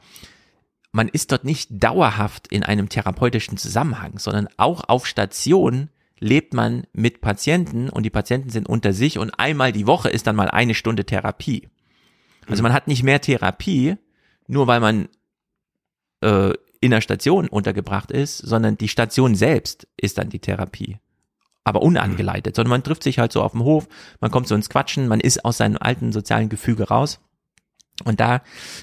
man 0.92 1.08
ist 1.08 1.32
dort 1.32 1.46
nicht 1.46 1.70
dauerhaft 1.72 2.48
in 2.48 2.64
einem 2.64 2.90
therapeutischen 2.90 3.58
Zusammenhang, 3.58 4.20
sondern 4.20 4.48
auch 4.58 4.84
auf 4.88 5.08
Station 5.08 5.90
lebt 6.20 6.54
man 6.54 6.86
mit 6.94 7.22
Patienten 7.22 7.90
und 7.90 8.04
die 8.04 8.10
Patienten 8.10 8.50
sind 8.50 8.70
unter 8.70 8.94
sich 8.94 9.18
und 9.18 9.32
einmal 9.40 9.72
die 9.72 9.88
Woche 9.88 10.10
ist 10.10 10.28
dann 10.28 10.36
mal 10.36 10.50
eine 10.50 10.76
Stunde 10.76 11.06
Therapie. 11.06 11.70
Also 12.48 12.62
man 12.64 12.74
hat 12.74 12.88
nicht 12.88 13.04
mehr 13.04 13.22
Therapie, 13.22 13.96
nur 14.48 14.68
weil 14.68 14.80
man 14.80 15.08
äh, 16.22 16.54
in 16.80 16.92
der 16.92 17.02
Station 17.02 17.48
untergebracht 17.48 18.12
ist, 18.12 18.38
sondern 18.38 18.78
die 18.78 18.88
Station 18.88 19.36
selbst 19.36 19.88
ist 19.98 20.18
dann 20.18 20.30
die 20.30 20.40
Therapie. 20.40 20.98
Aber 21.64 21.84
unangeleitet, 21.84 22.56
sondern 22.56 22.72
man 22.72 22.84
trifft 22.84 23.04
sich 23.04 23.20
halt 23.20 23.32
so 23.32 23.42
auf 23.42 23.52
dem 23.52 23.64
Hof, 23.64 23.88
man 24.20 24.32
kommt 24.32 24.48
so 24.48 24.56
ins 24.56 24.70
Quatschen, 24.70 25.08
man 25.08 25.20
ist 25.20 25.46
aus 25.46 25.58
seinem 25.58 25.78
alten 25.80 26.12
sozialen 26.12 26.50
Gefüge 26.50 26.88
raus. 26.88 27.20
Und 28.02 28.20
da 28.20 28.42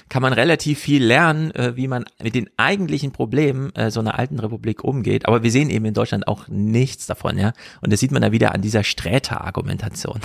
kann 0.09 0.21
man 0.21 0.33
relativ 0.33 0.79
viel 0.79 1.03
lernen, 1.03 1.51
äh, 1.51 1.75
wie 1.75 1.87
man 1.87 2.05
mit 2.21 2.35
den 2.35 2.49
eigentlichen 2.57 3.11
Problemen 3.11 3.73
äh, 3.75 3.91
so 3.91 3.99
einer 3.99 4.17
alten 4.17 4.39
Republik 4.39 4.83
umgeht. 4.83 5.27
Aber 5.27 5.43
wir 5.43 5.51
sehen 5.51 5.69
eben 5.69 5.85
in 5.85 5.93
Deutschland 5.93 6.27
auch 6.27 6.47
nichts 6.47 7.05
davon, 7.05 7.37
ja. 7.37 7.53
Und 7.81 7.93
das 7.93 7.99
sieht 7.99 8.11
man 8.11 8.21
da 8.21 8.31
wieder 8.31 8.53
an 8.53 8.61
dieser 8.61 8.83
Sträter-Argumentation. 8.83 10.19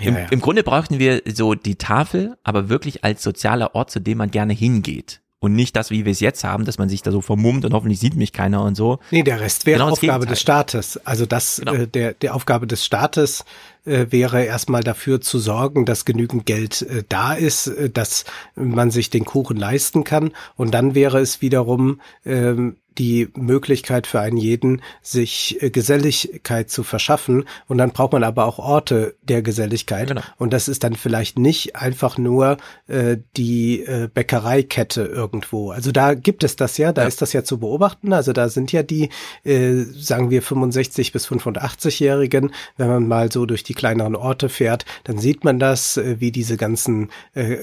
Im, 0.00 0.14
ja, 0.14 0.20
ja. 0.20 0.26
Im 0.30 0.40
Grunde 0.40 0.62
brauchten 0.62 0.98
wir 0.98 1.22
so 1.32 1.54
die 1.54 1.76
Tafel, 1.76 2.36
aber 2.42 2.68
wirklich 2.68 3.04
als 3.04 3.22
sozialer 3.22 3.74
Ort, 3.74 3.90
zu 3.90 4.00
dem 4.00 4.18
man 4.18 4.30
gerne 4.30 4.52
hingeht 4.52 5.20
und 5.40 5.54
nicht 5.54 5.74
das, 5.74 5.90
wie 5.90 6.04
wir 6.04 6.12
es 6.12 6.20
jetzt 6.20 6.44
haben, 6.44 6.66
dass 6.66 6.78
man 6.78 6.88
sich 6.88 7.02
da 7.02 7.10
so 7.10 7.22
vermummt 7.22 7.64
und 7.64 7.72
hoffentlich 7.72 7.98
sieht 7.98 8.14
mich 8.14 8.32
keiner 8.32 8.62
und 8.62 8.76
so. 8.76 8.98
Nee, 9.10 9.22
der 9.22 9.40
Rest 9.40 9.64
wäre 9.64 9.78
genau 9.78 9.92
Aufgabe 9.92 10.26
des 10.26 10.40
Staates. 10.40 10.98
Also 11.06 11.24
das, 11.24 11.56
genau. 11.56 11.72
äh, 11.72 11.88
der, 11.88 12.12
der 12.12 12.34
Aufgabe 12.34 12.66
des 12.66 12.84
Staates 12.84 13.44
äh, 13.84 14.06
wäre 14.10 14.44
erstmal 14.44 14.82
dafür 14.82 15.20
zu 15.20 15.38
sorgen, 15.38 15.84
dass 15.84 16.04
genügend 16.04 16.46
Geld 16.46 16.82
äh, 16.82 17.04
da 17.08 17.34
ist, 17.34 17.66
äh, 17.66 17.90
dass 17.90 18.24
man 18.54 18.90
sich 18.90 19.10
den 19.10 19.24
Kuchen 19.24 19.56
leisten 19.56 20.04
kann. 20.04 20.32
Und 20.56 20.72
dann 20.72 20.94
wäre 20.94 21.20
es 21.20 21.40
wiederum 21.40 22.00
ähm, 22.24 22.76
die 22.98 23.28
Möglichkeit 23.34 24.06
für 24.06 24.20
einen 24.20 24.36
jeden, 24.36 24.82
sich 25.00 25.62
äh, 25.62 25.70
Geselligkeit 25.70 26.70
zu 26.70 26.82
verschaffen. 26.82 27.44
Und 27.66 27.78
dann 27.78 27.92
braucht 27.92 28.12
man 28.12 28.24
aber 28.24 28.44
auch 28.44 28.58
Orte 28.58 29.16
der 29.22 29.42
Geselligkeit. 29.42 30.08
Genau. 30.08 30.20
Und 30.36 30.52
das 30.52 30.68
ist 30.68 30.84
dann 30.84 30.94
vielleicht 30.94 31.38
nicht 31.38 31.76
einfach 31.76 32.18
nur 32.18 32.58
äh, 32.88 33.16
die 33.36 33.80
äh, 33.84 34.08
Bäckereikette 34.12 35.02
irgendwo. 35.02 35.70
Also 35.70 35.92
da 35.92 36.14
gibt 36.14 36.44
es 36.44 36.56
das 36.56 36.76
ja, 36.78 36.92
da 36.92 37.02
ja. 37.02 37.08
ist 37.08 37.22
das 37.22 37.32
ja 37.32 37.42
zu 37.42 37.58
beobachten. 37.58 38.12
Also 38.12 38.34
da 38.34 38.50
sind 38.50 38.72
ja 38.72 38.82
die, 38.82 39.08
äh, 39.44 39.84
sagen 39.96 40.30
wir, 40.30 40.42
65 40.42 41.12
bis 41.12 41.26
85-Jährigen. 41.26 42.52
Wenn 42.76 42.88
man 42.88 43.08
mal 43.08 43.32
so 43.32 43.46
durch 43.46 43.62
die 43.62 43.74
kleineren 43.80 44.16
Orte 44.16 44.48
fährt, 44.48 44.84
dann 45.04 45.18
sieht 45.18 45.44
man 45.44 45.58
das, 45.58 45.96
äh, 45.96 46.16
wie 46.18 46.32
diese 46.32 46.56
ganzen 46.56 47.10
äh, 47.34 47.56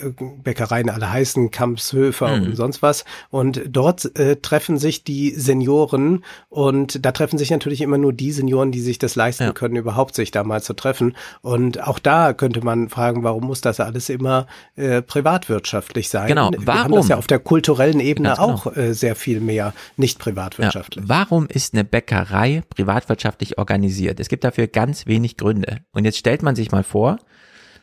Bäckereien 0.43 0.89
alle 0.89 1.11
heißen, 1.11 1.51
Kampshöfer 1.51 2.37
mhm. 2.37 2.45
und 2.45 2.55
sonst 2.55 2.81
was. 2.81 3.03
Und 3.29 3.61
dort 3.67 4.17
äh, 4.17 4.37
treffen 4.37 4.77
sich 4.77 5.03
die 5.03 5.17
die 5.17 5.31
Senioren 5.31 6.23
und 6.49 7.03
da 7.05 7.11
treffen 7.11 7.37
sich 7.37 7.49
natürlich 7.49 7.81
immer 7.81 7.97
nur 7.97 8.13
die 8.13 8.31
Senioren, 8.31 8.71
die 8.71 8.81
sich 8.81 8.99
das 8.99 9.15
leisten 9.15 9.43
ja. 9.43 9.51
können, 9.51 9.75
überhaupt 9.75 10.15
sich 10.15 10.31
da 10.31 10.43
mal 10.43 10.61
zu 10.61 10.73
treffen. 10.73 11.15
Und 11.41 11.81
auch 11.85 11.99
da 11.99 12.33
könnte 12.33 12.63
man 12.63 12.89
fragen, 12.89 13.23
warum 13.23 13.45
muss 13.45 13.61
das 13.61 13.79
alles 13.79 14.09
immer 14.09 14.47
äh, 14.75 15.01
privatwirtschaftlich 15.01 16.09
sein? 16.09 16.27
Genau, 16.27 16.51
warum? 16.57 16.65
Wir 16.65 16.83
haben 16.83 16.93
das 16.93 17.07
ja 17.07 17.17
auf 17.17 17.27
der 17.27 17.39
kulturellen 17.39 17.99
Ebene 17.99 18.29
genau. 18.29 18.41
auch 18.41 18.75
äh, 18.77 18.93
sehr 18.93 19.15
viel 19.15 19.39
mehr 19.39 19.73
nicht 19.97 20.19
privatwirtschaftlich. 20.19 21.03
Ja. 21.03 21.09
Warum 21.09 21.47
ist 21.47 21.73
eine 21.73 21.83
Bäckerei 21.83 22.63
privatwirtschaftlich 22.69 23.57
organisiert? 23.57 24.19
Es 24.19 24.29
gibt 24.29 24.43
dafür 24.43 24.67
ganz 24.67 25.07
wenig 25.07 25.37
Gründe. 25.37 25.79
Und 25.97 26.05
jetzt 26.05 26.19
stellt 26.19 26.43
man 26.43 26.55
sich 26.55 26.71
mal 26.71 26.83
vor, 26.83 27.17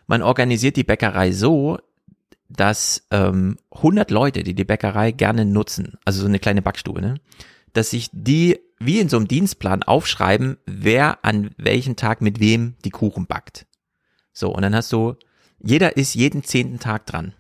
man 0.07 0.23
organisiert 0.23 0.77
die 0.77 0.85
Bäckerei 0.85 1.33
so, 1.33 1.79
dass 2.49 3.09
ähm, 3.11 3.57
100 3.73 4.13
Leute, 4.13 4.45
die 4.45 4.55
die 4.55 4.65
Bäckerei 4.65 5.11
gerne 5.11 5.45
nutzen, 5.45 5.99
also 6.05 6.21
so 6.21 6.29
eine 6.29 6.39
kleine 6.39 6.63
Backstube, 6.63 7.01
ne, 7.01 7.17
dass 7.73 7.91
sich 7.91 8.11
die 8.13 8.61
wie 8.79 9.01
in 9.01 9.09
so 9.09 9.17
einem 9.17 9.27
Dienstplan 9.27 9.83
aufschreiben, 9.83 10.59
wer 10.65 11.25
an 11.25 11.51
welchem 11.57 11.97
Tag 11.97 12.21
mit 12.21 12.39
wem 12.39 12.77
die 12.85 12.91
Kuchen 12.91 13.27
backt. 13.27 13.67
So, 14.33 14.55
und 14.55 14.63
dann 14.63 14.77
hast 14.77 14.93
du, 14.93 15.17
jeder 15.59 15.97
ist 15.97 16.15
jeden 16.15 16.45
zehnten 16.45 16.79
Tag 16.79 17.07
dran. 17.07 17.35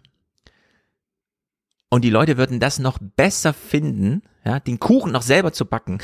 Und 1.89 2.03
die 2.03 2.11
Leute 2.11 2.37
würden 2.37 2.59
das 2.59 2.81
noch 2.81 2.99
besser 2.99 3.53
finden, 3.53 4.23
ja, 4.45 4.59
den 4.59 4.81
Kuchen 4.81 5.13
noch 5.13 5.23
selber 5.23 5.53
zu 5.53 5.67
backen, 5.67 5.99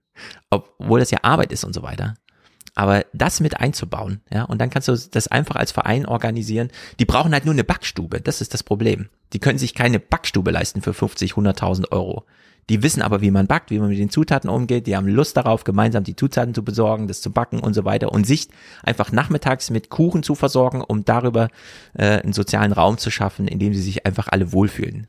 obwohl 0.48 1.00
das 1.00 1.10
ja 1.10 1.18
Arbeit 1.20 1.52
ist 1.52 1.64
und 1.64 1.74
so 1.74 1.82
weiter, 1.82 2.14
aber 2.74 3.04
das 3.12 3.40
mit 3.40 3.60
einzubauen, 3.60 4.20
ja, 4.32 4.44
und 4.44 4.60
dann 4.60 4.70
kannst 4.70 4.88
du 4.88 4.96
das 4.96 5.28
einfach 5.28 5.56
als 5.56 5.72
Verein 5.72 6.06
organisieren. 6.06 6.70
Die 6.98 7.04
brauchen 7.04 7.32
halt 7.32 7.44
nur 7.44 7.54
eine 7.54 7.64
Backstube, 7.64 8.20
das 8.20 8.40
ist 8.40 8.54
das 8.54 8.62
Problem. 8.62 9.08
Die 9.32 9.38
können 9.38 9.58
sich 9.58 9.74
keine 9.74 10.00
Backstube 10.00 10.50
leisten 10.50 10.82
für 10.82 10.94
50, 10.94 11.32
100.000 11.32 11.92
Euro. 11.92 12.24
Die 12.70 12.82
wissen 12.82 13.02
aber, 13.02 13.20
wie 13.20 13.30
man 13.30 13.46
backt, 13.46 13.70
wie 13.70 13.78
man 13.78 13.90
mit 13.90 13.98
den 13.98 14.08
Zutaten 14.08 14.48
umgeht. 14.48 14.86
Die 14.86 14.96
haben 14.96 15.06
Lust 15.06 15.36
darauf, 15.36 15.64
gemeinsam 15.64 16.02
die 16.02 16.16
Zutaten 16.16 16.54
zu 16.54 16.64
besorgen, 16.64 17.08
das 17.08 17.20
zu 17.20 17.30
backen 17.30 17.60
und 17.60 17.74
so 17.74 17.84
weiter 17.84 18.10
und 18.10 18.26
sich 18.26 18.48
einfach 18.82 19.12
nachmittags 19.12 19.70
mit 19.70 19.90
Kuchen 19.90 20.22
zu 20.22 20.34
versorgen, 20.34 20.80
um 20.80 21.04
darüber 21.04 21.48
äh, 21.92 22.22
einen 22.22 22.32
sozialen 22.32 22.72
Raum 22.72 22.96
zu 22.96 23.10
schaffen, 23.10 23.48
in 23.48 23.58
dem 23.58 23.74
sie 23.74 23.82
sich 23.82 24.06
einfach 24.06 24.28
alle 24.28 24.52
wohlfühlen. 24.52 25.06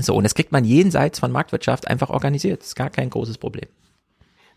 So, 0.00 0.14
und 0.14 0.24
das 0.24 0.34
kriegt 0.34 0.52
man 0.52 0.64
jenseits 0.64 1.18
von 1.18 1.30
Marktwirtschaft 1.30 1.86
einfach 1.88 2.08
organisiert. 2.08 2.60
Das 2.60 2.68
ist 2.68 2.76
gar 2.76 2.88
kein 2.88 3.10
großes 3.10 3.36
Problem. 3.36 3.68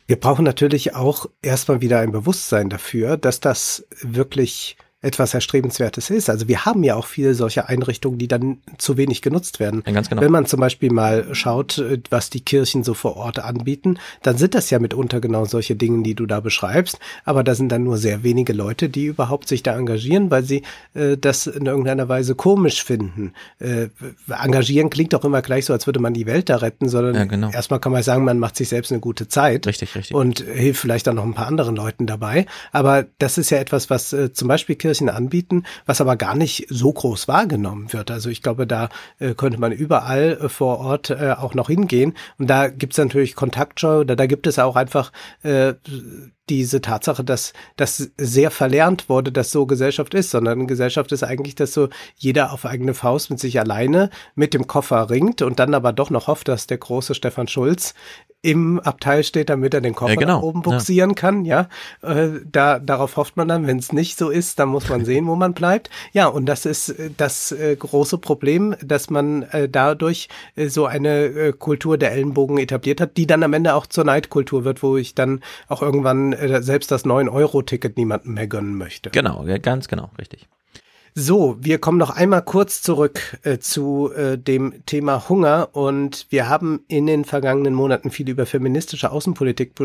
Wir 0.07 0.19
brauchen 0.19 0.45
natürlich 0.45 0.93
auch 0.93 1.25
erstmal 1.41 1.81
wieder 1.81 1.99
ein 1.99 2.11
Bewusstsein 2.11 2.69
dafür, 2.69 3.17
dass 3.17 3.39
das 3.39 3.87
wirklich 4.01 4.77
etwas 5.05 5.33
Erstrebenswertes 5.33 6.09
ist. 6.09 6.29
Also 6.29 6.47
wir 6.47 6.65
haben 6.65 6.83
ja 6.83 6.95
auch 6.95 7.05
viele 7.05 7.35
solche 7.35 7.69
Einrichtungen, 7.69 8.17
die 8.17 8.27
dann 8.27 8.57
zu 8.79 8.97
wenig 8.97 9.21
genutzt 9.21 9.59
werden. 9.59 9.83
Ja, 9.85 9.93
ganz 9.93 10.09
genau. 10.09 10.21
Wenn 10.21 10.31
man 10.31 10.47
zum 10.47 10.59
Beispiel 10.59 10.91
mal 10.91 11.33
schaut, 11.33 11.77
äh, 11.77 11.99
was 12.09 12.31
die 12.31 12.41
Kirchen 12.41 12.83
so 12.83 12.95
vor 12.95 13.15
Ort 13.15 13.39
anbieten, 13.39 13.99
dann 14.23 14.37
sind 14.37 14.55
das 14.55 14.71
ja 14.71 14.79
mitunter 14.79 15.21
genau 15.21 15.45
solche 15.45 15.75
Dinge, 15.75 16.01
die 16.01 16.15
du 16.15 16.25
da 16.25 16.39
beschreibst. 16.39 16.99
Aber 17.23 17.43
da 17.43 17.53
sind 17.53 17.71
dann 17.71 17.83
nur 17.83 17.97
sehr 17.97 18.23
wenige 18.23 18.51
Leute, 18.51 18.89
die 18.89 19.05
überhaupt 19.05 19.47
sich 19.47 19.61
da 19.61 19.77
engagieren, 19.77 20.31
weil 20.31 20.43
sie 20.43 20.63
äh, 20.95 21.17
das 21.17 21.45
in 21.45 21.67
irgendeiner 21.67 22.09
Weise 22.09 22.33
komisch 22.33 22.83
finden. 22.83 23.33
Äh, 23.59 23.89
engagieren 24.27 24.89
klingt 24.89 25.13
doch 25.13 25.23
immer 25.23 25.43
gleich 25.43 25.65
so, 25.65 25.73
als 25.73 25.85
würde 25.85 25.99
man 25.99 26.15
die 26.15 26.25
Welt 26.25 26.49
da 26.49 26.57
retten, 26.57 26.89
sondern 26.89 27.13
ja, 27.13 27.25
genau. 27.25 27.51
erstmal 27.51 27.79
kann 27.79 27.91
man 27.91 28.01
sagen, 28.01 28.23
man 28.23 28.39
macht 28.39 28.55
sich 28.55 28.69
selbst 28.69 28.91
eine 28.91 29.01
gute 29.01 29.27
Zeit. 29.27 29.67
Richtig, 29.67 29.93
richtig. 29.93 30.15
Und 30.15 30.39
hilft 30.39 30.81
vielleicht 30.81 31.07
auch 31.07 31.13
noch 31.13 31.25
ein 31.25 31.35
paar 31.35 31.47
anderen 31.47 31.75
Leuten 31.75 32.07
dabei. 32.07 32.47
Aber 32.71 33.05
das 33.19 33.37
ist 33.37 33.51
ja 33.51 33.59
etwas, 33.59 33.91
was 33.91 34.11
äh, 34.11 34.33
zum 34.33 34.47
Beispiel 34.47 34.75
Kirchen 34.75 34.94
Kirchen 34.95 35.09
anbieten, 35.09 35.63
was 35.85 35.99
aber 35.99 36.15
gar 36.15 36.35
nicht 36.35 36.67
so 36.69 36.91
groß 36.91 37.27
wahrgenommen 37.27 37.91
wird. 37.91 38.11
Also 38.11 38.29
ich 38.29 38.41
glaube, 38.41 38.65
da 38.65 38.89
äh, 39.19 39.33
könnte 39.33 39.59
man 39.59 39.73
überall 39.73 40.39
äh, 40.41 40.49
vor 40.49 40.79
Ort 40.79 41.09
äh, 41.09 41.35
auch 41.37 41.53
noch 41.53 41.67
hingehen. 41.67 42.13
Und 42.37 42.49
da 42.49 42.69
gibt 42.69 42.93
es 42.93 42.97
natürlich 42.97 43.35
Kontaktscheu 43.35 43.99
oder 43.99 44.15
da 44.15 44.25
gibt 44.25 44.47
es 44.47 44.57
auch 44.57 44.77
einfach 44.77 45.11
äh, 45.43 45.73
diese 46.47 46.79
Tatsache, 46.79 47.23
dass 47.23 47.53
das 47.75 48.11
sehr 48.17 48.51
verlernt 48.51 49.09
wurde, 49.09 49.31
dass 49.31 49.51
so 49.51 49.65
Gesellschaft 49.65 50.13
ist, 50.13 50.29
sondern 50.29 50.67
Gesellschaft 50.67 51.11
ist 51.11 51.23
eigentlich, 51.23 51.55
dass 51.55 51.73
so 51.73 51.89
jeder 52.15 52.53
auf 52.53 52.65
eigene 52.65 52.93
Faust 52.93 53.31
mit 53.31 53.39
sich 53.39 53.59
alleine 53.59 54.11
mit 54.35 54.53
dem 54.53 54.67
Koffer 54.67 55.09
ringt 55.09 55.41
und 55.41 55.59
dann 55.59 55.73
aber 55.73 55.91
doch 55.91 56.09
noch 56.09 56.27
hofft, 56.27 56.47
dass 56.47 56.67
der 56.67 56.77
große 56.77 57.15
Stefan 57.15 57.47
Schulz 57.47 57.95
im 58.41 58.79
Abteil 58.79 59.23
steht, 59.23 59.49
damit 59.49 59.73
er 59.73 59.81
den 59.81 59.95
Koffer 59.95 60.13
ja, 60.13 60.19
genau. 60.19 60.35
nach 60.37 60.43
oben 60.43 60.61
buxieren 60.61 61.11
ja. 61.11 61.15
kann. 61.15 61.45
Ja, 61.45 61.67
äh, 62.01 62.27
da 62.45 62.79
darauf 62.79 63.17
hofft 63.17 63.37
man 63.37 63.47
dann. 63.47 63.65
Wenn 63.65 63.79
es 63.79 63.91
nicht 63.91 64.17
so 64.17 64.29
ist, 64.29 64.59
dann 64.59 64.69
muss 64.69 64.87
man 64.87 65.03
sehen, 65.03 65.25
wo 65.27 65.35
man 65.35 65.53
bleibt. 65.53 65.89
Ja, 66.13 66.27
und 66.27 66.45
das 66.45 66.65
ist 66.65 66.89
äh, 66.89 67.09
das 67.17 67.51
äh, 67.51 67.75
große 67.75 68.19
Problem, 68.19 68.75
dass 68.83 69.09
man 69.09 69.43
äh, 69.43 69.67
dadurch 69.67 70.29
äh, 70.55 70.67
so 70.67 70.85
eine 70.85 71.25
äh, 71.25 71.53
Kultur 71.53 71.97
der 71.97 72.11
Ellenbogen 72.11 72.59
etabliert 72.59 73.01
hat, 73.01 73.17
die 73.17 73.25
dann 73.25 73.41
am 73.41 73.53
Ende 73.53 73.73
auch 73.73 73.87
zur 73.87 74.03
Neidkultur 74.03 74.63
wird, 74.63 74.83
wo 74.83 74.95
ich 74.97 75.15
dann 75.15 75.41
auch 75.67 75.81
irgendwann 75.81 76.33
äh, 76.33 76.61
selbst 76.61 76.91
das 76.91 77.05
9-Euro-Ticket 77.05 77.97
niemandem 77.97 78.35
mehr 78.35 78.47
gönnen 78.47 78.77
möchte. 78.77 79.09
Genau, 79.09 79.43
ganz 79.61 79.87
genau, 79.87 80.11
richtig. 80.19 80.47
So, 81.17 81.55
wir 81.61 81.79
kommen 81.79 81.97
noch 81.97 82.09
einmal 82.09 82.43
kurz 82.43 82.81
zurück 82.81 83.39
äh, 83.43 83.57
zu 83.57 84.11
äh, 84.11 84.37
dem 84.37 84.85
Thema 84.85 85.29
Hunger 85.29 85.69
und 85.71 86.27
wir 86.29 86.49
haben 86.49 86.83
in 86.89 87.07
den 87.07 87.23
vergangenen 87.23 87.73
Monaten 87.73 88.11
viel 88.11 88.27
über 88.27 88.45
feministische 88.45 89.13
Außenpolitik 89.13 89.75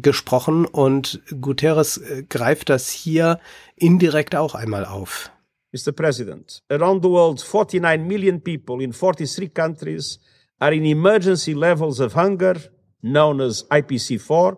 gesprochen 0.00 0.64
und 0.64 1.20
Guterres 1.42 1.98
äh, 1.98 2.22
greift 2.26 2.70
das 2.70 2.88
hier 2.88 3.38
indirekt 3.76 4.34
auch 4.34 4.54
einmal 4.54 4.86
auf. 4.86 5.30
Mr. 5.72 5.92
President, 5.92 6.62
around 6.70 7.04
the 7.04 7.10
world 7.10 7.38
49 7.38 8.08
million 8.08 8.40
people 8.42 8.82
in 8.82 8.92
43 8.92 9.52
countries 9.52 10.20
are 10.58 10.74
in 10.74 10.86
emergency 10.86 11.52
levels 11.52 12.00
of 12.00 12.14
hunger 12.16 12.56
known 13.02 13.42
as 13.42 13.68
IPC4, 13.68 14.56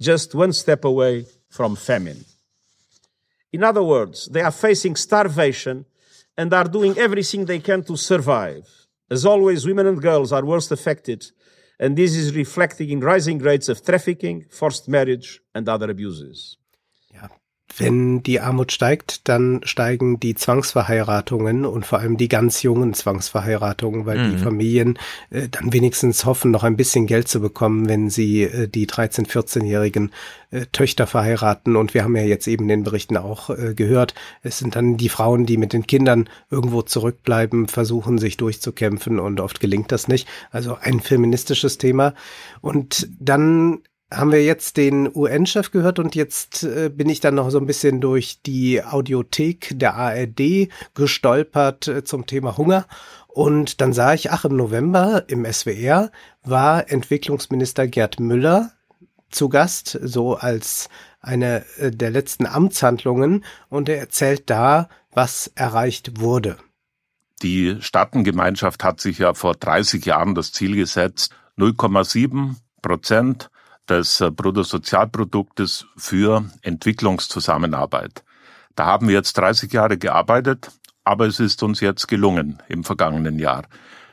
just 0.00 0.34
one 0.34 0.52
step 0.52 0.84
away 0.84 1.26
from 1.48 1.76
famine. 1.76 2.24
In 3.54 3.62
other 3.62 3.84
words, 3.84 4.26
they 4.26 4.40
are 4.40 4.50
facing 4.50 4.96
starvation 4.96 5.84
and 6.36 6.52
are 6.52 6.64
doing 6.64 6.98
everything 6.98 7.44
they 7.44 7.60
can 7.60 7.84
to 7.84 7.96
survive. 7.96 8.66
As 9.08 9.24
always, 9.24 9.64
women 9.64 9.86
and 9.86 10.02
girls 10.02 10.32
are 10.32 10.44
worst 10.44 10.72
affected, 10.72 11.30
and 11.78 11.96
this 11.96 12.16
is 12.16 12.34
reflecting 12.34 12.90
in 12.90 12.98
rising 12.98 13.38
rates 13.38 13.68
of 13.68 13.84
trafficking, 13.84 14.44
forced 14.50 14.88
marriage, 14.88 15.40
and 15.54 15.68
other 15.68 15.88
abuses. 15.88 16.56
Wenn 17.76 18.22
die 18.22 18.40
Armut 18.40 18.70
steigt, 18.70 19.28
dann 19.28 19.60
steigen 19.64 20.20
die 20.20 20.34
Zwangsverheiratungen 20.34 21.64
und 21.64 21.84
vor 21.84 21.98
allem 21.98 22.16
die 22.16 22.28
ganz 22.28 22.62
jungen 22.62 22.94
Zwangsverheiratungen, 22.94 24.06
weil 24.06 24.18
mhm. 24.18 24.30
die 24.32 24.38
Familien 24.38 24.98
äh, 25.30 25.48
dann 25.48 25.72
wenigstens 25.72 26.24
hoffen, 26.24 26.52
noch 26.52 26.62
ein 26.62 26.76
bisschen 26.76 27.06
Geld 27.06 27.26
zu 27.26 27.40
bekommen, 27.40 27.88
wenn 27.88 28.10
sie 28.10 28.42
äh, 28.42 28.68
die 28.68 28.86
13-, 28.86 29.26
14-jährigen 29.26 30.12
äh, 30.50 30.66
Töchter 30.66 31.08
verheiraten. 31.08 31.74
Und 31.74 31.94
wir 31.94 32.04
haben 32.04 32.14
ja 32.14 32.22
jetzt 32.22 32.46
eben 32.46 32.68
den 32.68 32.84
Berichten 32.84 33.16
auch 33.16 33.50
äh, 33.50 33.74
gehört, 33.74 34.14
es 34.42 34.58
sind 34.58 34.76
dann 34.76 34.96
die 34.96 35.08
Frauen, 35.08 35.44
die 35.44 35.56
mit 35.56 35.72
den 35.72 35.86
Kindern 35.86 36.28
irgendwo 36.50 36.82
zurückbleiben, 36.82 37.66
versuchen 37.66 38.18
sich 38.18 38.36
durchzukämpfen 38.36 39.18
und 39.18 39.40
oft 39.40 39.58
gelingt 39.58 39.90
das 39.90 40.06
nicht. 40.06 40.28
Also 40.52 40.76
ein 40.80 41.00
feministisches 41.00 41.78
Thema. 41.78 42.14
Und 42.60 43.08
dann 43.18 43.80
haben 44.12 44.32
wir 44.32 44.44
jetzt 44.44 44.76
den 44.76 45.10
UN-Chef 45.14 45.70
gehört 45.70 45.98
und 45.98 46.14
jetzt 46.14 46.62
äh, 46.64 46.88
bin 46.88 47.08
ich 47.08 47.20
dann 47.20 47.34
noch 47.34 47.50
so 47.50 47.58
ein 47.58 47.66
bisschen 47.66 48.00
durch 48.00 48.40
die 48.42 48.82
Audiothek 48.82 49.78
der 49.78 49.94
ARD 49.94 50.68
gestolpert 50.94 51.88
äh, 51.88 52.04
zum 52.04 52.26
Thema 52.26 52.56
Hunger. 52.56 52.86
Und 53.28 53.80
dann 53.80 53.92
sah 53.92 54.14
ich, 54.14 54.30
ach, 54.30 54.44
im 54.44 54.56
November 54.56 55.24
im 55.28 55.44
SWR 55.50 56.10
war 56.44 56.90
Entwicklungsminister 56.90 57.88
Gerd 57.88 58.20
Müller 58.20 58.70
zu 59.30 59.48
Gast, 59.48 59.98
so 60.00 60.36
als 60.36 60.88
eine 61.20 61.64
äh, 61.78 61.90
der 61.90 62.10
letzten 62.10 62.46
Amtshandlungen. 62.46 63.44
Und 63.68 63.88
er 63.88 63.98
erzählt 63.98 64.48
da, 64.50 64.88
was 65.10 65.50
erreicht 65.54 66.20
wurde. 66.20 66.58
Die 67.42 67.76
Staatengemeinschaft 67.80 68.84
hat 68.84 69.00
sich 69.00 69.18
ja 69.18 69.34
vor 69.34 69.54
30 69.54 70.04
Jahren 70.04 70.34
das 70.34 70.52
Ziel 70.52 70.76
gesetzt, 70.76 71.34
0,7 71.58 72.54
Prozent 72.80 73.50
des 73.88 74.20
äh, 74.20 74.30
Bruttosozialproduktes 74.30 75.86
für 75.96 76.44
Entwicklungszusammenarbeit. 76.62 78.24
Da 78.74 78.86
haben 78.86 79.08
wir 79.08 79.14
jetzt 79.14 79.34
30 79.38 79.72
Jahre 79.72 79.98
gearbeitet, 79.98 80.70
aber 81.04 81.26
es 81.26 81.40
ist 81.40 81.62
uns 81.62 81.80
jetzt 81.80 82.08
gelungen 82.08 82.62
im 82.68 82.84
vergangenen 82.84 83.38
Jahr. 83.38 83.64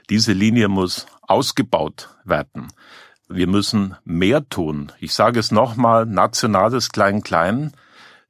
Diese 0.09 0.33
Linie 0.33 0.67
muss 0.67 1.05
ausgebaut 1.21 2.09
werden. 2.25 2.67
Wir 3.29 3.47
müssen 3.47 3.95
mehr 4.03 4.47
tun. 4.49 4.91
Ich 4.99 5.13
sage 5.13 5.39
es 5.39 5.51
nochmal, 5.51 6.05
nationales 6.05 6.91
Klein-Klein. 6.91 7.71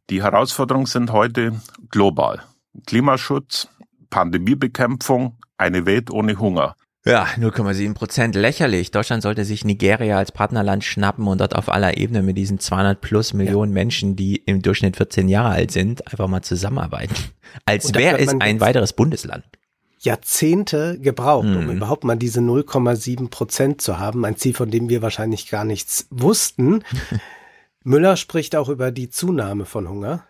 Die 0.10 0.22
Herausforderungen 0.22 0.86
sind 0.86 1.12
heute 1.12 1.60
global. 1.90 2.44
Klimaschutz, 2.86 3.68
Pandemiebekämpfung, 4.12 5.38
eine 5.58 5.86
Welt 5.86 6.12
ohne 6.12 6.38
Hunger. 6.38 6.76
Ja, 7.04 7.26
0,7 7.36 7.96
Prozent. 7.96 8.36
Lächerlich. 8.36 8.92
Deutschland 8.92 9.24
sollte 9.24 9.44
sich 9.44 9.66
Nigeria 9.66 10.18
als 10.18 10.32
Partnerland 10.32 10.84
schnappen 10.84 11.28
und 11.28 11.42
dort 11.42 11.56
auf 11.56 11.70
aller 11.70 11.98
Ebene 11.98 12.22
mit 12.22 12.38
diesen 12.38 12.60
200 12.60 13.02
plus 13.02 13.34
Millionen 13.34 13.72
ja. 13.72 13.74
Menschen, 13.74 14.16
die 14.16 14.36
im 14.38 14.62
Durchschnitt 14.62 14.98
14 14.98 15.28
Jahre 15.28 15.50
alt 15.50 15.72
sind, 15.72 16.08
einfach 16.12 16.28
mal 16.28 16.44
zusammenarbeiten. 16.44 17.16
Als 17.66 17.96
wäre 17.96 18.20
es 18.20 18.36
ein 18.40 18.60
weiteres 18.60 18.94
Bundesland. 18.94 19.44
Jahrzehnte 19.98 21.00
gebraucht, 21.00 21.46
um 21.46 21.66
mhm. 21.66 21.72
überhaupt 21.78 22.04
mal 22.04 22.18
diese 22.18 22.40
0,7 22.40 23.30
Prozent 23.30 23.82
zu 23.82 24.00
haben. 24.00 24.24
Ein 24.24 24.38
Ziel, 24.38 24.54
von 24.54 24.70
dem 24.70 24.90
wir 24.90 25.02
wahrscheinlich 25.02 25.50
gar 25.50 25.64
nichts 25.64 26.08
wussten. 26.12 26.84
Müller 27.84 28.16
spricht 28.16 28.56
auch 28.56 28.70
über 28.70 28.92
die 28.92 29.10
Zunahme 29.10 29.66
von 29.66 29.90
Hunger. 29.90 30.24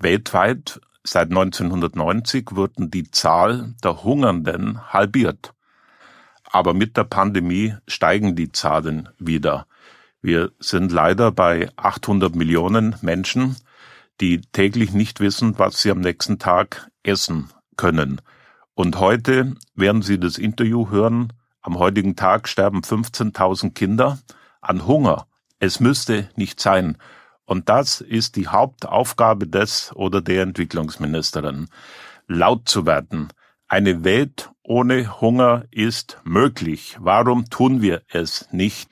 Weltweit 0.00 0.80
seit 1.04 1.30
1990 1.30 2.48
wurden 2.52 2.90
die 2.90 3.10
Zahl 3.10 3.74
der 3.84 4.02
Hungernden 4.02 4.92
halbiert. 4.92 5.52
Aber 6.52 6.74
mit 6.74 6.96
der 6.98 7.04
Pandemie 7.04 7.74
steigen 7.88 8.36
die 8.36 8.52
Zahlen 8.52 9.08
wieder. 9.18 9.66
Wir 10.20 10.52
sind 10.60 10.92
leider 10.92 11.32
bei 11.32 11.70
800 11.76 12.36
Millionen 12.36 12.94
Menschen, 13.00 13.56
die 14.20 14.42
täglich 14.52 14.92
nicht 14.92 15.18
wissen, 15.18 15.58
was 15.58 15.80
sie 15.80 15.90
am 15.90 16.00
nächsten 16.00 16.38
Tag 16.38 16.88
essen 17.02 17.50
können. 17.76 18.20
Und 18.74 19.00
heute, 19.00 19.54
während 19.74 20.04
Sie 20.04 20.20
das 20.20 20.38
Interview 20.38 20.90
hören, 20.90 21.32
am 21.62 21.78
heutigen 21.78 22.16
Tag 22.16 22.48
sterben 22.48 22.82
15.000 22.82 23.72
Kinder 23.72 24.18
an 24.60 24.86
Hunger. 24.86 25.26
Es 25.58 25.80
müsste 25.80 26.28
nicht 26.36 26.60
sein. 26.60 26.98
Und 27.46 27.68
das 27.68 28.00
ist 28.00 28.36
die 28.36 28.48
Hauptaufgabe 28.48 29.46
des 29.46 29.90
oder 29.94 30.20
der 30.20 30.42
Entwicklungsministerin, 30.42 31.68
laut 32.28 32.68
zu 32.68 32.84
werden. 32.86 33.28
Eine 33.72 34.04
Welt 34.04 34.50
ohne 34.62 35.22
Hunger 35.22 35.64
ist 35.70 36.18
möglich. 36.24 36.98
Warum 37.00 37.48
tun 37.48 37.80
wir 37.80 38.02
es 38.12 38.46
nicht? 38.52 38.86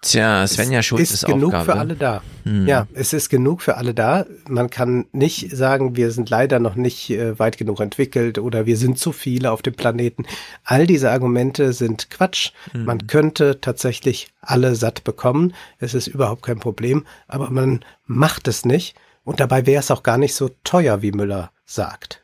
Tja, 0.00 0.46
Svenja 0.46 0.80
Schulz 0.80 1.10
ist, 1.10 1.14
ist 1.14 1.26
genug 1.26 1.52
Aufgabe. 1.52 1.64
für 1.64 1.78
alle 1.78 1.94
da. 1.96 2.22
Hm. 2.44 2.68
Ja, 2.68 2.86
es 2.94 3.12
ist 3.12 3.30
genug 3.30 3.62
für 3.62 3.76
alle 3.76 3.92
da. 3.92 4.26
Man 4.48 4.70
kann 4.70 5.06
nicht 5.10 5.50
sagen, 5.50 5.96
wir 5.96 6.12
sind 6.12 6.30
leider 6.30 6.60
noch 6.60 6.76
nicht 6.76 7.10
äh, 7.10 7.36
weit 7.40 7.58
genug 7.58 7.80
entwickelt 7.80 8.38
oder 8.38 8.64
wir 8.64 8.76
sind 8.76 8.96
zu 9.00 9.10
viele 9.10 9.50
auf 9.50 9.60
dem 9.60 9.74
Planeten. 9.74 10.24
All 10.62 10.86
diese 10.86 11.10
Argumente 11.10 11.72
sind 11.72 12.10
Quatsch. 12.10 12.52
Hm. 12.70 12.84
Man 12.84 13.08
könnte 13.08 13.60
tatsächlich 13.60 14.28
alle 14.40 14.76
satt 14.76 15.02
bekommen. 15.02 15.52
Es 15.80 15.94
ist 15.94 16.06
überhaupt 16.06 16.42
kein 16.42 16.60
Problem, 16.60 17.04
aber 17.26 17.50
man 17.50 17.84
macht 18.06 18.46
es 18.46 18.64
nicht. 18.64 18.94
Und 19.24 19.40
dabei 19.40 19.66
wäre 19.66 19.80
es 19.80 19.90
auch 19.90 20.04
gar 20.04 20.18
nicht 20.18 20.36
so 20.36 20.50
teuer, 20.62 21.02
wie 21.02 21.10
Müller 21.10 21.50
sagt. 21.64 22.23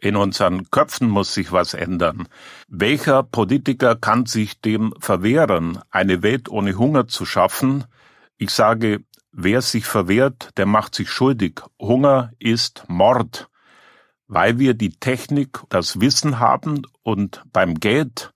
In 0.00 0.16
unseren 0.16 0.70
Köpfen 0.70 1.10
muss 1.10 1.34
sich 1.34 1.52
was 1.52 1.74
ändern. 1.74 2.26
Welcher 2.68 3.22
Politiker 3.22 3.96
kann 3.96 4.24
sich 4.24 4.60
dem 4.60 4.94
verwehren, 4.98 5.78
eine 5.90 6.22
Welt 6.22 6.48
ohne 6.48 6.78
Hunger 6.78 7.06
zu 7.06 7.26
schaffen? 7.26 7.84
Ich 8.38 8.50
sage, 8.50 9.04
wer 9.30 9.60
sich 9.60 9.84
verwehrt, 9.84 10.50
der 10.56 10.64
macht 10.64 10.94
sich 10.94 11.10
schuldig. 11.10 11.60
Hunger 11.78 12.32
ist 12.38 12.84
Mord. 12.88 13.50
Weil 14.26 14.58
wir 14.58 14.72
die 14.72 14.90
Technik, 14.90 15.60
das 15.68 16.00
Wissen 16.00 16.38
haben 16.38 16.82
und 17.02 17.42
beim 17.52 17.74
Geld, 17.74 18.32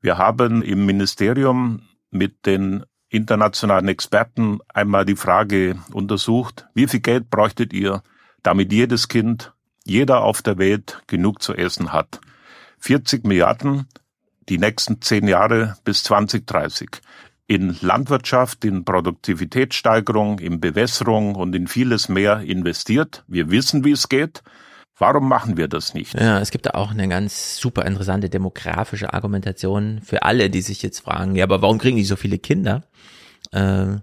wir 0.00 0.18
haben 0.18 0.62
im 0.62 0.86
Ministerium 0.86 1.82
mit 2.10 2.46
den 2.46 2.84
internationalen 3.08 3.88
Experten 3.88 4.60
einmal 4.72 5.04
die 5.04 5.16
Frage 5.16 5.80
untersucht, 5.92 6.66
wie 6.74 6.86
viel 6.86 7.00
Geld 7.00 7.28
bräuchtet 7.28 7.72
ihr, 7.72 8.02
damit 8.42 8.72
jedes 8.72 9.08
Kind 9.08 9.52
jeder 9.84 10.22
auf 10.22 10.42
der 10.42 10.58
Welt 10.58 11.02
genug 11.06 11.42
zu 11.42 11.54
essen 11.54 11.92
hat. 11.92 12.20
40 12.78 13.24
Milliarden 13.24 13.86
die 14.48 14.58
nächsten 14.58 15.00
zehn 15.00 15.28
Jahre 15.28 15.76
bis 15.84 16.04
2030. 16.04 16.90
in 17.48 17.76
Landwirtschaft, 17.80 18.64
in 18.64 18.84
Produktivitätssteigerung, 18.84 20.38
in 20.38 20.60
Bewässerung 20.60 21.34
und 21.34 21.54
in 21.54 21.66
vieles 21.66 22.08
mehr 22.08 22.40
investiert. 22.40 23.24
Wir 23.26 23.50
wissen, 23.50 23.84
wie 23.84 23.90
es 23.90 24.08
geht. 24.08 24.42
Warum 24.96 25.28
machen 25.28 25.56
wir 25.56 25.68
das 25.68 25.92
nicht? 25.92 26.14
Ja, 26.14 26.38
es 26.38 26.50
gibt 26.50 26.66
da 26.66 26.70
auch 26.70 26.92
eine 26.92 27.08
ganz 27.08 27.56
super 27.56 27.84
interessante 27.84 28.30
demografische 28.30 29.12
Argumentation 29.12 30.00
für 30.02 30.22
alle, 30.22 30.48
die 30.48 30.62
sich 30.62 30.82
jetzt 30.82 31.00
fragen, 31.00 31.34
ja, 31.34 31.44
aber 31.44 31.60
warum 31.60 31.78
kriegen 31.78 31.96
die 31.96 32.04
so 32.04 32.16
viele 32.16 32.38
Kinder? 32.38 32.84
Äh, 33.50 33.96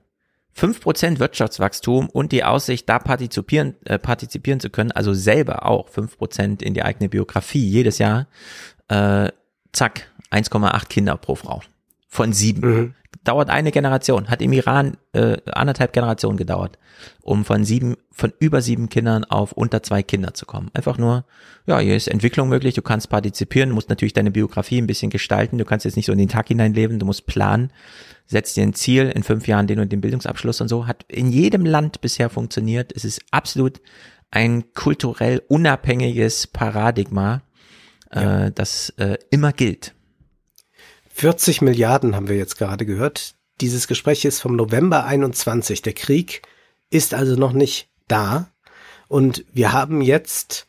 5% 0.58 1.20
Wirtschaftswachstum 1.20 2.10
und 2.10 2.32
die 2.32 2.44
Aussicht, 2.44 2.90
da 2.90 3.00
partizipieren, 3.00 3.76
äh, 3.86 3.98
partizipieren 3.98 4.60
zu 4.60 4.70
können, 4.70 4.92
also 4.92 5.14
selber 5.14 5.66
auch 5.66 5.90
5% 5.90 6.62
in 6.62 6.74
die 6.74 6.84
eigene 6.84 7.10
Biografie 7.10 7.66
jedes 7.66 7.98
Jahr, 7.98 8.28
äh, 8.90 9.30
zack, 9.72 10.12
1,8 10.32 10.90
Kinder 10.90 11.18
pro 11.18 11.36
Frau. 11.36 11.62
Von 12.12 12.34
sieben. 12.34 12.62
Mhm. 12.62 12.94
Dauert 13.24 13.50
eine 13.50 13.72
Generation. 13.72 14.30
Hat 14.30 14.42
im 14.42 14.52
Iran 14.52 14.98
äh, 15.14 15.38
anderthalb 15.52 15.94
Generationen 15.94 16.38
gedauert, 16.38 16.78
um 17.22 17.46
von 17.46 17.64
sieben, 17.64 17.96
von 18.12 18.34
über 18.40 18.62
sieben 18.62 18.90
Kindern 18.90 19.24
auf 19.24 19.52
unter 19.52 19.84
zwei 19.84 20.04
Kinder 20.04 20.34
zu 20.34 20.46
kommen. 20.46 20.72
Einfach 20.74 20.98
nur, 20.98 21.26
ja, 21.68 21.80
hier 21.80 21.96
ist 21.96 22.08
Entwicklung 22.08 22.50
möglich, 22.50 22.74
du 22.74 22.82
kannst 22.82 23.10
partizipieren, 23.10 23.72
musst 23.72 23.90
natürlich 23.90 24.14
deine 24.14 24.32
Biografie 24.32 24.82
ein 24.82 24.88
bisschen 24.88 25.12
gestalten, 25.12 25.58
du 25.58 25.66
kannst 25.66 25.86
jetzt 25.86 25.96
nicht 25.96 26.08
so 26.08 26.12
in 26.12 26.18
den 26.18 26.30
Tag 26.30 26.48
hineinleben, 26.48 26.98
du 26.98 27.06
musst 27.06 27.26
planen 27.26 27.72
setzt 28.30 28.56
dir 28.56 28.64
ein 28.64 28.74
Ziel, 28.74 29.10
in 29.10 29.24
fünf 29.24 29.48
Jahren 29.48 29.66
den 29.66 29.80
und 29.80 29.92
den 29.92 30.02
Bildungsabschluss 30.02 30.62
und 30.62 30.68
so, 30.68 30.86
hat 30.86 31.04
in 31.08 31.32
jedem 31.32 31.66
Land 31.66 32.00
bisher 32.00 32.30
funktioniert. 32.30 32.94
Es 32.96 33.04
ist 33.04 33.22
absolut 33.32 33.82
ein 34.30 34.72
kulturell 34.74 35.42
unabhängiges 35.48 36.46
Paradigma, 36.46 37.42
ja. 38.14 38.46
äh, 38.46 38.52
das 38.52 38.92
äh, 38.98 39.18
immer 39.32 39.52
gilt. 39.52 39.96
40 41.20 41.62
Milliarden 41.62 42.16
haben 42.16 42.30
wir 42.30 42.38
jetzt 42.38 42.58
gerade 42.58 42.86
gehört. 42.86 43.36
Dieses 43.60 43.90
Gespräch 43.90 44.24
ist 44.24 44.40
vom 44.40 44.56
November 44.56 45.04
21. 45.04 45.82
Der 45.82 45.92
Krieg 45.92 46.44
ist 46.92 47.14
also 47.14 47.36
noch 47.36 47.52
nicht 47.52 47.90
da. 48.08 48.50
Und 49.10 49.44
wir 49.52 49.74
haben 49.74 50.00
jetzt 50.00 50.66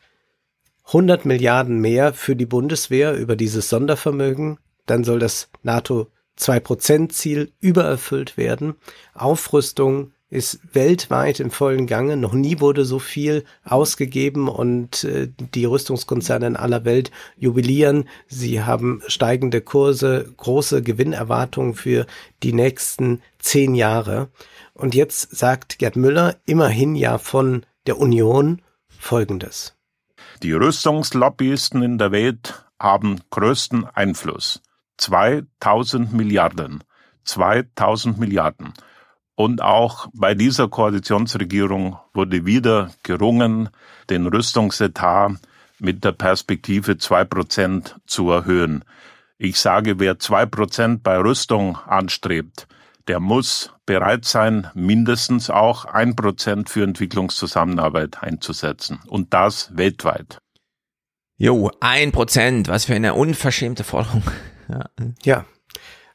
100 0.86 1.24
Milliarden 1.24 1.78
mehr 1.78 2.12
für 2.12 2.34
die 2.34 2.46
Bundeswehr 2.46 3.14
über 3.14 3.36
dieses 3.36 3.68
Sondervermögen. 3.68 4.58
Dann 4.86 5.04
soll 5.04 5.20
das 5.20 5.50
NATO 5.62 6.08
2%-Ziel 6.36 7.52
übererfüllt 7.60 8.36
werden. 8.36 8.74
Aufrüstung 9.14 10.10
ist 10.30 10.60
weltweit 10.72 11.40
im 11.40 11.50
vollen 11.50 11.88
Gange. 11.88 12.16
Noch 12.16 12.32
nie 12.32 12.60
wurde 12.60 12.84
so 12.84 13.00
viel 13.00 13.44
ausgegeben 13.64 14.48
und 14.48 15.02
äh, 15.04 15.28
die 15.36 15.64
Rüstungskonzerne 15.64 16.46
in 16.46 16.56
aller 16.56 16.84
Welt 16.84 17.10
jubilieren. 17.36 18.08
Sie 18.28 18.62
haben 18.62 19.02
steigende 19.08 19.60
Kurse, 19.60 20.32
große 20.36 20.82
Gewinnerwartungen 20.82 21.74
für 21.74 22.06
die 22.44 22.52
nächsten 22.52 23.20
zehn 23.40 23.74
Jahre. 23.74 24.28
Und 24.72 24.94
jetzt 24.94 25.36
sagt 25.36 25.80
Gerd 25.80 25.96
Müller 25.96 26.36
immerhin 26.46 26.94
ja 26.94 27.18
von 27.18 27.66
der 27.86 27.98
Union 27.98 28.62
Folgendes. 28.88 29.74
Die 30.44 30.52
Rüstungslobbyisten 30.52 31.82
in 31.82 31.98
der 31.98 32.12
Welt 32.12 32.64
haben 32.78 33.20
größten 33.30 33.84
Einfluss. 33.84 34.62
2000 34.98 36.12
Milliarden. 36.12 36.84
2000 37.24 38.18
Milliarden. 38.18 38.72
Und 39.40 39.62
auch 39.62 40.08
bei 40.12 40.34
dieser 40.34 40.68
Koalitionsregierung 40.68 41.96
wurde 42.12 42.44
wieder 42.44 42.90
gerungen, 43.02 43.70
den 44.10 44.26
Rüstungsetat 44.26 45.32
mit 45.78 46.04
der 46.04 46.12
Perspektive 46.12 46.98
zwei 46.98 47.24
Prozent 47.24 47.96
zu 48.04 48.30
erhöhen. 48.30 48.84
Ich 49.38 49.58
sage, 49.58 49.98
wer 49.98 50.18
zwei 50.18 50.44
Prozent 50.44 51.02
bei 51.02 51.16
Rüstung 51.16 51.78
anstrebt, 51.86 52.68
der 53.08 53.18
muss 53.18 53.72
bereit 53.86 54.26
sein, 54.26 54.66
mindestens 54.74 55.48
auch 55.48 55.86
ein 55.86 56.16
Prozent 56.16 56.68
für 56.68 56.84
Entwicklungszusammenarbeit 56.84 58.22
einzusetzen. 58.22 59.00
Und 59.06 59.32
das 59.32 59.74
weltweit. 59.74 60.36
Jo, 61.38 61.70
ein 61.80 62.12
Prozent, 62.12 62.68
was 62.68 62.84
für 62.84 62.94
eine 62.94 63.14
unverschämte 63.14 63.84
Forderung. 63.84 64.22
Ja. 64.68 64.84
ja, 65.24 65.44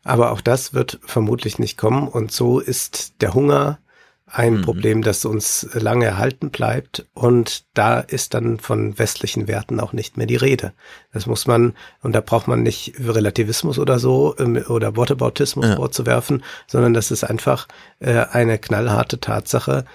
aber 0.06 0.32
auch 0.32 0.40
das 0.40 0.74
wird 0.74 1.00
vermutlich 1.04 1.60
nicht 1.60 1.78
kommen 1.78 2.08
und 2.08 2.32
so 2.32 2.60
ist 2.60 3.22
der 3.22 3.34
Hunger 3.34 3.80
ein 4.28 4.58
mhm. 4.58 4.62
Problem, 4.62 5.02
das 5.02 5.26
uns 5.26 5.68
lange 5.74 6.06
erhalten 6.06 6.52
bleibt 6.52 7.06
und 7.14 7.66
da 7.74 8.00
ist 8.00 8.34
dann 8.34 8.60
von 8.60 8.98
westlichen 8.98 9.48
Werten 9.48 9.80
auch 9.80 9.94
nicht 9.94 10.16
mehr 10.18 10.28
die 10.28 10.36
Rede. 10.36 10.74
Das 11.12 11.26
muss 11.26 11.48
man, 11.48 11.74
und 12.02 12.14
da 12.14 12.22
braucht 12.22 12.48
man 12.48 12.64
nicht 12.64 12.94
Relativismus 13.00 13.80
oder 13.80 14.00
so 14.00 14.36
ähm, 14.40 14.64
oder 14.68 14.96
Wortebautismus 14.96 15.66
ja. 15.66 15.76
vorzuwerfen, 15.76 16.44
sondern 16.68 16.94
das 16.94 17.12
ist 17.12 17.24
einfach 17.24 17.68
äh, 18.00 18.26
eine 18.32 18.58
knallharte 18.58 19.20
Tatsache. 19.20 19.86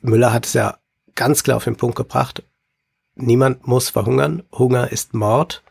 Müller 0.00 0.32
hat 0.32 0.46
es 0.46 0.52
ja 0.52 0.78
ganz 1.14 1.42
klar 1.44 1.56
auf 1.56 1.64
den 1.64 1.76
Punkt 1.76 1.96
gebracht. 1.96 2.42
Niemand 3.14 3.66
muss 3.66 3.90
verhungern. 3.90 4.42
Hunger 4.52 4.90
ist 4.90 5.14
Mord. 5.14 5.62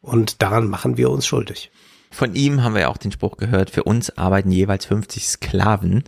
Und 0.00 0.42
daran 0.42 0.68
machen 0.68 0.96
wir 0.96 1.10
uns 1.10 1.26
schuldig. 1.26 1.70
Von 2.12 2.34
ihm 2.34 2.62
haben 2.62 2.74
wir 2.74 2.82
ja 2.82 2.88
auch 2.88 2.98
den 2.98 3.10
Spruch 3.10 3.38
gehört, 3.38 3.70
für 3.70 3.84
uns 3.84 4.16
arbeiten 4.18 4.52
jeweils 4.52 4.84
50 4.84 5.26
Sklaven. 5.26 6.04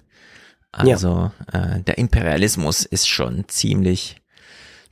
Also 0.70 1.33
ja. 1.52 1.76
äh, 1.76 1.83
der 1.83 1.97
Imperialismus 1.97 2.84
ist 2.84 3.08
schon 3.08 3.49
ziemlich 3.49 4.20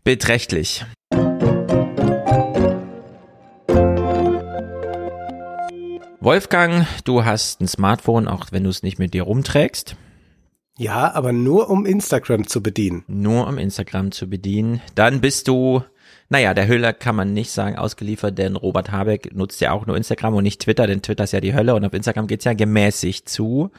beträchtlich. 0.04 0.86
Wolfgang, 6.20 6.86
du 7.04 7.24
hast 7.24 7.60
ein 7.60 7.68
Smartphone, 7.68 8.26
auch 8.26 8.46
wenn 8.50 8.64
du 8.64 8.70
es 8.70 8.82
nicht 8.82 8.98
mit 8.98 9.12
dir 9.12 9.24
rumträgst. 9.24 9.96
Ja, 10.78 11.12
aber 11.12 11.32
nur 11.32 11.68
um 11.68 11.84
Instagram 11.84 12.46
zu 12.46 12.62
bedienen. 12.62 13.04
Nur 13.06 13.46
um 13.46 13.58
Instagram 13.58 14.12
zu 14.12 14.30
bedienen. 14.30 14.80
Dann 14.94 15.20
bist 15.20 15.46
du 15.46 15.82
naja, 16.32 16.54
der 16.54 16.66
Hölle 16.66 16.94
kann 16.94 17.14
man 17.14 17.34
nicht 17.34 17.50
sagen 17.50 17.76
ausgeliefert, 17.76 18.38
denn 18.38 18.56
Robert 18.56 18.90
Habeck 18.90 19.34
nutzt 19.34 19.60
ja 19.60 19.72
auch 19.72 19.84
nur 19.84 19.98
Instagram 19.98 20.34
und 20.34 20.44
nicht 20.44 20.62
Twitter, 20.62 20.86
denn 20.86 21.02
Twitter 21.02 21.24
ist 21.24 21.32
ja 21.32 21.42
die 21.42 21.54
Hölle 21.54 21.74
und 21.74 21.84
auf 21.84 21.92
Instagram 21.92 22.26
geht's 22.26 22.46
ja 22.46 22.54
gemäßigt 22.54 23.28
zu. 23.28 23.70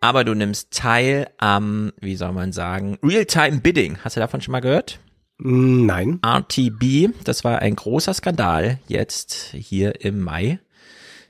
Aber 0.00 0.24
du 0.24 0.34
nimmst 0.34 0.70
teil 0.70 1.28
am, 1.36 1.92
wie 2.00 2.16
soll 2.16 2.32
man 2.32 2.52
sagen, 2.52 2.96
Real-Time 3.02 3.60
Bidding. 3.60 3.98
Hast 4.02 4.16
du 4.16 4.20
davon 4.20 4.40
schon 4.40 4.52
mal 4.52 4.60
gehört? 4.60 5.00
Nein. 5.36 6.18
RTB, 6.24 7.10
das 7.24 7.44
war 7.44 7.58
ein 7.58 7.76
großer 7.76 8.14
Skandal 8.14 8.78
jetzt 8.88 9.50
hier 9.52 10.02
im 10.02 10.20
Mai. 10.20 10.60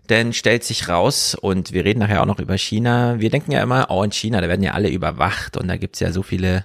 Denn 0.09 0.33
stellt 0.33 0.63
sich 0.63 0.89
raus, 0.89 1.35
und 1.35 1.73
wir 1.73 1.85
reden 1.85 1.99
nachher 1.99 2.23
auch 2.23 2.27
noch 2.27 2.39
über 2.39 2.57
China, 2.57 3.19
wir 3.19 3.31
denken 3.31 3.51
ja 3.51 3.63
immer, 3.65 3.87
oh, 3.91 4.05
in 4.05 4.13
China, 4.13 4.41
da 4.41 4.49
werden 4.49 4.63
ja 4.63 4.75
alle 4.75 4.91
überwacht 4.91 5.57
und 5.57 5.67
da 5.67 5.77
gibt's 5.77 5.99
ja 5.99 6.13
so 6.13 6.23
viele 6.23 6.65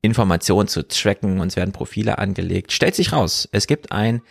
Informationen 0.00 0.68
zu 0.68 0.86
tracken, 0.86 1.40
uns 1.40 1.56
werden 1.56 1.72
Profile 1.72 2.18
angelegt. 2.18 2.72
Stellt 2.72 2.94
sich 2.94 3.12
raus, 3.12 3.48
es 3.52 3.66
gibt 3.66 3.90
ein 3.92 4.22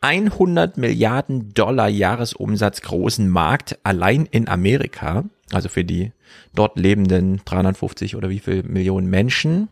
100 0.00 0.76
Milliarden 0.76 1.52
Dollar 1.52 1.88
Jahresumsatz 1.88 2.82
großen 2.82 3.28
Markt 3.28 3.78
allein 3.82 4.26
in 4.26 4.48
Amerika, 4.48 5.24
also 5.52 5.68
für 5.68 5.84
die 5.84 6.12
dort 6.54 6.78
lebenden 6.78 7.40
350 7.44 8.14
oder 8.14 8.30
wie 8.30 8.38
viel 8.38 8.62
Millionen 8.62 9.08
Menschen. 9.08 9.68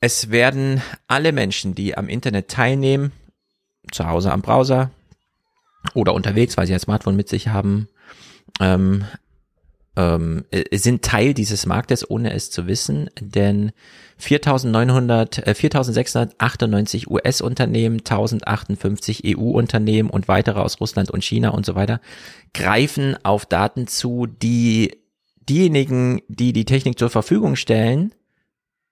Es 0.00 0.30
werden 0.30 0.82
alle 1.06 1.32
Menschen, 1.32 1.74
die 1.74 1.96
am 1.96 2.08
Internet 2.08 2.48
teilnehmen, 2.48 3.12
zu 3.92 4.06
Hause 4.06 4.32
am 4.32 4.42
Browser 4.42 4.90
oder 5.94 6.14
unterwegs, 6.14 6.56
weil 6.56 6.66
sie 6.66 6.74
ein 6.74 6.80
Smartphone 6.80 7.16
mit 7.16 7.28
sich 7.28 7.48
haben, 7.48 7.88
ähm, 8.60 9.04
ähm, 9.98 10.44
äh, 10.52 10.78
sind 10.78 11.02
Teil 11.02 11.34
dieses 11.34 11.66
Marktes, 11.66 12.08
ohne 12.08 12.32
es 12.32 12.50
zu 12.50 12.68
wissen, 12.68 13.10
denn 13.20 13.72
4.900, 14.20 15.42
äh, 15.42 15.50
4.698 15.50 17.08
US-Unternehmen, 17.08 18.00
1.058 18.00 19.36
EU-Unternehmen 19.36 20.08
und 20.08 20.28
weitere 20.28 20.60
aus 20.60 20.80
Russland 20.80 21.10
und 21.10 21.24
China 21.24 21.50
und 21.50 21.66
so 21.66 21.74
weiter 21.74 22.00
greifen 22.54 23.16
auf 23.24 23.44
Daten 23.44 23.88
zu, 23.88 24.26
die 24.26 24.96
diejenigen, 25.48 26.22
die 26.28 26.52
die 26.52 26.64
Technik 26.64 26.98
zur 26.98 27.10
Verfügung 27.10 27.56
stellen, 27.56 28.14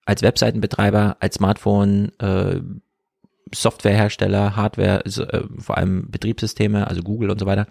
als 0.05 0.23
Webseitenbetreiber, 0.23 1.19
als 1.21 1.37
Smartphone, 1.37 2.11
äh, 2.19 2.61
Softwarehersteller, 3.55 4.57
Hardware, 4.57 5.05
äh, 5.05 5.43
vor 5.59 5.77
allem 5.77 6.11
Betriebssysteme, 6.11 6.89
also 6.89 7.03
Google 7.03 7.31
und 7.31 7.39
so 7.39 7.47
weiter, 7.47 7.67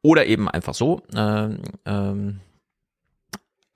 oder 0.00 0.24
eben 0.26 0.48
einfach 0.48 0.74
so, 0.74 1.02
äh, 1.14 1.48
äh, 1.84 2.32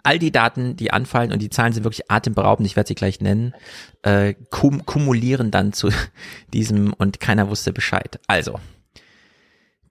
all 0.05 0.19
die 0.19 0.31
Daten, 0.31 0.77
die 0.77 0.93
anfallen 0.93 1.33
und 1.33 1.43
die 1.43 1.51
Zahlen 1.51 1.73
sind 1.73 1.85
wirklich 1.85 2.11
atemberaubend, 2.11 2.67
ich 2.67 2.77
werde 2.77 2.89
sie 2.89 2.95
gleich 2.95 3.21
nennen, 3.21 3.55
äh, 4.03 4.35
kum 4.51 4.87
kumulieren 4.87 5.51
dann 5.51 5.73
zu 5.73 5.91
diesem 6.53 6.93
und 6.93 7.21
keiner 7.21 7.49
wusste 7.49 7.73
Bescheid. 7.73 8.21
Also, 8.27 8.61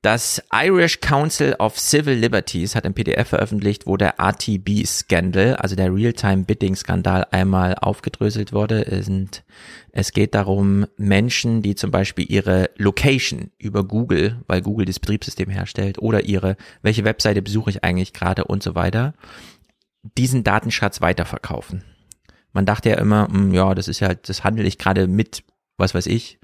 Das 0.04 0.44
Irish 0.52 1.00
Council 1.00 1.56
of 1.60 1.80
Civil 1.80 2.16
Liberties 2.16 2.76
hat 2.76 2.84
ein 2.86 2.94
PDF 2.94 3.30
veröffentlicht, 3.30 3.88
wo 3.88 3.96
der 3.96 4.20
RTB-Skandal, 4.20 5.56
also 5.56 5.78
der 5.78 5.96
Real-Time-Bidding-Skandal, 5.96 7.28
einmal 7.32 7.76
aufgedröselt 7.76 8.52
wurde. 8.52 8.86
Es 9.94 10.12
geht 10.12 10.36
darum, 10.36 10.88
Menschen, 10.98 11.62
die 11.62 11.76
zum 11.76 11.90
Beispiel 11.90 12.30
ihre 12.30 12.70
Location 12.76 13.52
über 13.58 13.86
Google, 13.86 14.42
weil 14.48 14.62
Google 14.62 14.86
das 14.86 15.00
Betriebssystem 15.00 15.50
herstellt, 15.50 16.00
oder 16.00 16.26
ihre, 16.26 16.58
welche 16.82 17.06
Webseite 17.06 17.42
besuche 17.42 17.70
ich 17.70 17.86
eigentlich 17.86 18.12
gerade 18.12 18.44
und 18.44 18.62
so 18.62 18.76
weiter, 18.76 19.14
diesen 20.18 20.44
Datenschatz 20.44 21.02
weiterverkaufen. 21.02 21.84
Man 22.52 22.66
dachte 22.66 22.90
ja 22.90 22.98
immer, 22.98 23.28
mh, 23.30 23.34
hm, 23.34 23.54
ja, 23.54 23.74
das 23.74 23.88
ist 23.88 24.00
ja, 24.00 24.14
das 24.14 24.44
handle 24.44 24.66
ich 24.66 24.78
gerade 24.78 25.08
mit, 25.08 25.44
was 25.78 25.96
weiß 25.96 26.06
ich, 26.08 26.40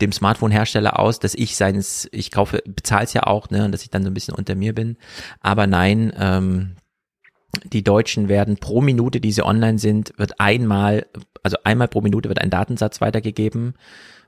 dem 0.00 0.12
Smartphone-Hersteller 0.12 0.98
aus, 0.98 1.20
dass 1.20 1.34
ich 1.34 1.56
seines, 1.56 2.08
ich 2.12 2.30
kaufe, 2.30 2.62
bezahle 2.64 3.04
es 3.04 3.12
ja 3.12 3.24
auch, 3.24 3.50
ne, 3.50 3.64
und 3.64 3.72
dass 3.72 3.82
ich 3.82 3.90
dann 3.90 4.02
so 4.02 4.10
ein 4.10 4.14
bisschen 4.14 4.34
unter 4.34 4.54
mir 4.54 4.74
bin. 4.74 4.96
Aber 5.40 5.66
nein, 5.66 6.12
ähm, 6.18 6.76
die 7.64 7.84
Deutschen 7.84 8.28
werden 8.28 8.56
pro 8.56 8.80
Minute, 8.80 9.20
die 9.20 9.32
sie 9.32 9.44
online 9.44 9.78
sind, 9.78 10.12
wird 10.16 10.40
einmal, 10.40 11.06
also 11.42 11.58
einmal 11.64 11.88
pro 11.88 12.00
Minute 12.00 12.28
wird 12.28 12.40
ein 12.40 12.50
Datensatz 12.50 13.00
weitergegeben, 13.00 13.74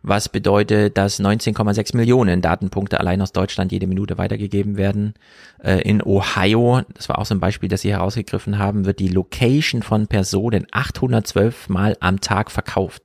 was 0.06 0.28
bedeutet, 0.28 0.98
dass 0.98 1.18
19,6 1.18 1.96
Millionen 1.96 2.42
Datenpunkte 2.42 3.00
allein 3.00 3.22
aus 3.22 3.32
Deutschland 3.32 3.72
jede 3.72 3.86
Minute 3.86 4.18
weitergegeben 4.18 4.76
werden. 4.76 5.14
Äh, 5.62 5.80
in 5.80 6.02
Ohio, 6.02 6.82
das 6.92 7.08
war 7.08 7.18
auch 7.18 7.24
so 7.24 7.34
ein 7.34 7.40
Beispiel, 7.40 7.70
das 7.70 7.80
sie 7.80 7.92
herausgegriffen 7.92 8.58
haben, 8.58 8.84
wird 8.84 8.98
die 8.98 9.08
Location 9.08 9.82
von 9.82 10.06
Personen 10.06 10.66
812 10.70 11.70
Mal 11.70 11.96
am 12.00 12.20
Tag 12.20 12.50
verkauft. 12.50 13.04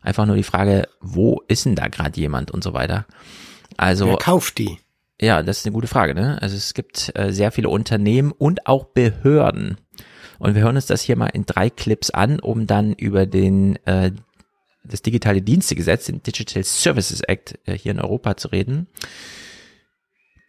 Einfach 0.00 0.24
nur 0.24 0.36
die 0.36 0.42
Frage, 0.42 0.88
wo 1.02 1.42
ist 1.48 1.66
denn 1.66 1.74
da 1.74 1.88
gerade 1.88 2.18
jemand 2.18 2.50
und 2.50 2.64
so 2.64 2.72
weiter. 2.72 3.04
Also 3.76 4.06
Wer 4.06 4.16
kauft 4.16 4.56
die? 4.56 4.78
Ja, 5.20 5.42
das 5.42 5.58
ist 5.58 5.66
eine 5.66 5.74
gute 5.74 5.86
Frage. 5.88 6.14
Ne? 6.14 6.40
Also 6.40 6.56
es 6.56 6.72
gibt 6.72 7.12
äh, 7.14 7.30
sehr 7.30 7.52
viele 7.52 7.68
Unternehmen 7.68 8.32
und 8.32 8.66
auch 8.66 8.84
Behörden. 8.84 9.76
Und 10.38 10.54
wir 10.54 10.62
hören 10.62 10.76
uns 10.76 10.86
das 10.86 11.02
hier 11.02 11.16
mal 11.16 11.26
in 11.26 11.44
drei 11.44 11.68
Clips 11.68 12.08
an, 12.08 12.40
um 12.40 12.66
dann 12.66 12.94
über 12.94 13.26
den 13.26 13.76
äh, 13.84 14.12
das 14.88 15.02
digitale 15.02 15.42
Dienstegesetz, 15.42 16.06
den 16.06 16.22
Digital 16.22 16.64
Services 16.64 17.20
Act 17.20 17.58
äh, 17.66 17.76
hier 17.76 17.92
in 17.92 18.00
Europa 18.00 18.36
zu 18.36 18.48
reden. 18.48 18.88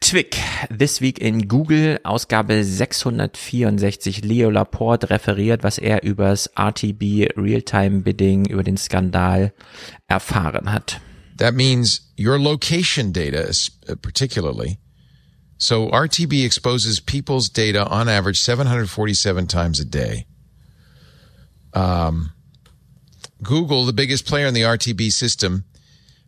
Twick, 0.02 0.38
This 0.76 1.02
Week 1.02 1.20
in 1.20 1.48
Google, 1.48 2.00
Ausgabe 2.04 2.64
664. 2.64 4.24
Leo 4.24 4.50
Laporte 4.50 5.10
referiert, 5.10 5.64
was 5.64 5.78
er 5.78 6.04
übers 6.04 6.50
RTB 6.56 7.30
Realtime 7.36 8.02
Bidding, 8.02 8.46
über 8.46 8.64
den 8.64 8.78
Skandal 8.78 9.54
erfahren 10.08 10.72
hat. 10.72 11.02
That 11.38 11.54
means 11.54 12.12
your 12.18 12.40
location 12.40 13.14
data, 13.14 13.50
uh, 13.88 13.96
particularly. 14.02 14.80
So 15.58 15.90
RTB 15.92 16.46
exposes 16.46 17.02
people's 17.02 17.50
data 17.50 17.86
on 17.86 18.08
average 18.08 18.40
747 18.40 19.48
times 19.48 19.80
a 19.80 19.86
day. 19.86 20.26
Um, 21.74 22.32
Google, 23.44 23.86
the 23.86 23.94
biggest 23.94 24.26
player 24.26 24.48
in 24.48 24.54
the 24.54 24.62
RTB 24.62 25.12
system, 25.12 25.64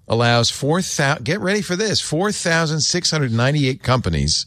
allows 0.07 0.49
4,000, 0.49 1.23
get 1.23 1.40
ready 1.40 1.61
for 1.61 1.75
this, 1.75 2.01
4,698 2.01 3.83
companies 3.83 4.45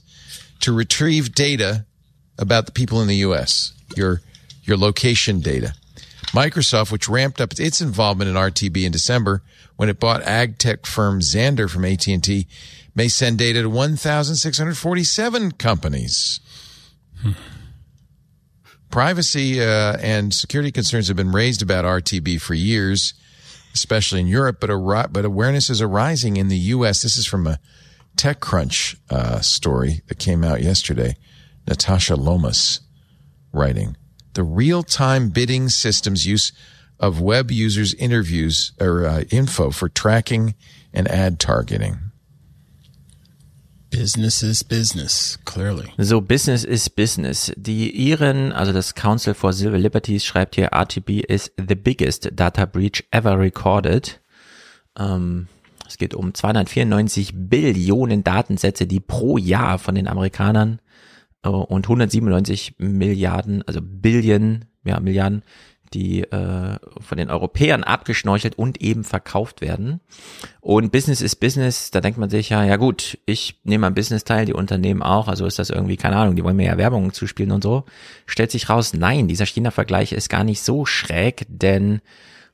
to 0.60 0.73
retrieve 0.73 1.34
data 1.34 1.84
about 2.39 2.67
the 2.67 2.73
people 2.73 3.01
in 3.01 3.09
the 3.09 3.17
U.S., 3.17 3.73
your, 3.97 4.20
your 4.62 4.76
location 4.76 5.41
data. 5.41 5.75
Microsoft, 6.28 6.91
which 6.91 7.09
ramped 7.09 7.41
up 7.41 7.52
its 7.59 7.81
involvement 7.81 8.28
in 8.28 8.36
RTB 8.36 8.84
in 8.84 8.93
December 8.93 9.43
when 9.76 9.89
it 9.89 10.01
bought 10.01 10.23
ag 10.23 10.59
tech 10.59 10.86
firm 10.86 11.20
Xander 11.20 11.70
from 11.70 11.84
AT&T, 11.84 12.47
may 12.94 13.09
send 13.09 13.39
data 13.39 13.62
to 13.62 13.70
1,647 13.70 15.52
companies. 15.52 16.41
Hmm. 17.20 17.33
Privacy 18.94 19.60
uh, 19.60 19.97
and 20.00 20.32
security 20.32 20.70
concerns 20.70 21.08
have 21.08 21.16
been 21.16 21.32
raised 21.32 21.62
about 21.62 21.84
RTB 21.84 22.40
for 22.40 22.55
years 22.55 23.14
especially 23.74 24.20
in 24.20 24.28
Europe, 24.28 24.58
but, 24.60 24.70
but 25.12 25.24
awareness 25.24 25.68
is 25.68 25.82
arising 25.82 26.36
in 26.36 26.47
the 26.47 26.56
U.S. 26.56 27.02
This 27.02 27.16
is 27.16 27.26
from 27.26 27.47
a 27.47 27.58
TechCrunch 28.16 28.97
uh, 29.10 29.40
story 29.40 30.02
that 30.06 30.20
came 30.20 30.44
out 30.44 30.62
yesterday. 30.62 31.16
Natasha 31.66 32.14
Lomas 32.14 32.81
writing 33.52 33.97
the 34.34 34.42
real-time 34.42 35.28
bidding 35.28 35.68
systems 35.68 36.24
use 36.24 36.52
of 37.00 37.20
web 37.20 37.50
users' 37.50 37.94
interviews 37.94 38.73
or 38.81 39.06
uh, 39.06 39.24
info 39.31 39.70
for 39.70 39.89
tracking 39.89 40.55
and 40.92 41.08
ad 41.08 41.40
targeting. 41.40 41.98
Business 43.97 44.42
is 44.42 44.64
business, 44.64 45.39
clearly. 45.44 45.92
So, 45.98 46.20
Business 46.20 46.64
is 46.64 46.90
business. 46.90 47.52
Die 47.56 48.10
Iren, 48.10 48.52
also 48.52 48.73
das 48.73 48.94
Council 48.94 49.34
for 49.34 49.52
Civil 49.52 49.81
Liberties 49.81 50.24
schreibt 50.24 50.56
hier, 50.56 50.73
RTB 50.73 51.24
is 51.28 51.52
the 51.56 51.76
biggest 51.76 52.28
data 52.32 52.66
breach 52.66 53.05
ever 53.12 53.39
recorded. 53.39 54.20
Ähm, 54.98 55.48
es 55.86 55.97
geht 55.97 56.14
um 56.14 56.34
294 56.34 57.32
Billionen 57.34 58.24
Datensätze, 58.24 58.86
die 58.86 59.00
pro 59.00 59.39
Jahr 59.39 59.78
von 59.78 59.94
den 59.94 60.08
Amerikanern 60.08 60.81
äh, 61.44 61.48
und 61.48 61.84
197 61.84 62.74
Milliarden, 62.78 63.62
also 63.66 63.81
Billion, 63.81 64.64
ja, 64.84 64.98
Milliarden, 64.98 65.42
die 65.94 66.23
äh, 66.23 66.76
von 67.00 67.18
den 67.18 67.31
Europäern 67.31 67.84
abgeschnorchelt 67.84 68.58
und 68.58 68.81
eben 68.82 69.05
verkauft 69.05 69.60
werden. 69.60 70.00
Und 70.60 70.92
Business 70.92 71.23
ist 71.23 71.36
Business, 71.36 71.90
da 71.90 72.00
denkt 72.00 72.18
man 72.18 72.31
sich 72.31 72.50
ja, 72.50 72.64
ja 72.64 72.76
gut, 72.76 73.18
ich 73.26 73.60
nehme 73.64 73.86
am 73.86 73.94
Business 73.94 74.24
teil, 74.24 74.44
die 74.44 74.52
Unternehmen 74.52 75.02
auch, 75.02 75.28
also 75.28 75.47
ist 75.47 75.58
das 75.58 75.70
irgendwie, 75.70 75.97
keine 75.97 76.16
Ahnung, 76.16 76.36
die 76.36 76.44
wollen 76.44 76.56
mir 76.56 76.66
ja 76.66 76.76
Werbung 76.76 77.12
zuspielen 77.12 77.52
und 77.52 77.62
so. 77.62 77.84
Stellt 78.26 78.50
sich 78.50 78.68
raus, 78.68 78.92
nein, 78.92 79.28
dieser 79.28 79.47
China-Vergleich 79.47 80.12
ist 80.12 80.28
gar 80.28 80.44
nicht 80.44 80.62
so 80.62 80.84
schräg, 80.84 81.47
denn 81.48 82.00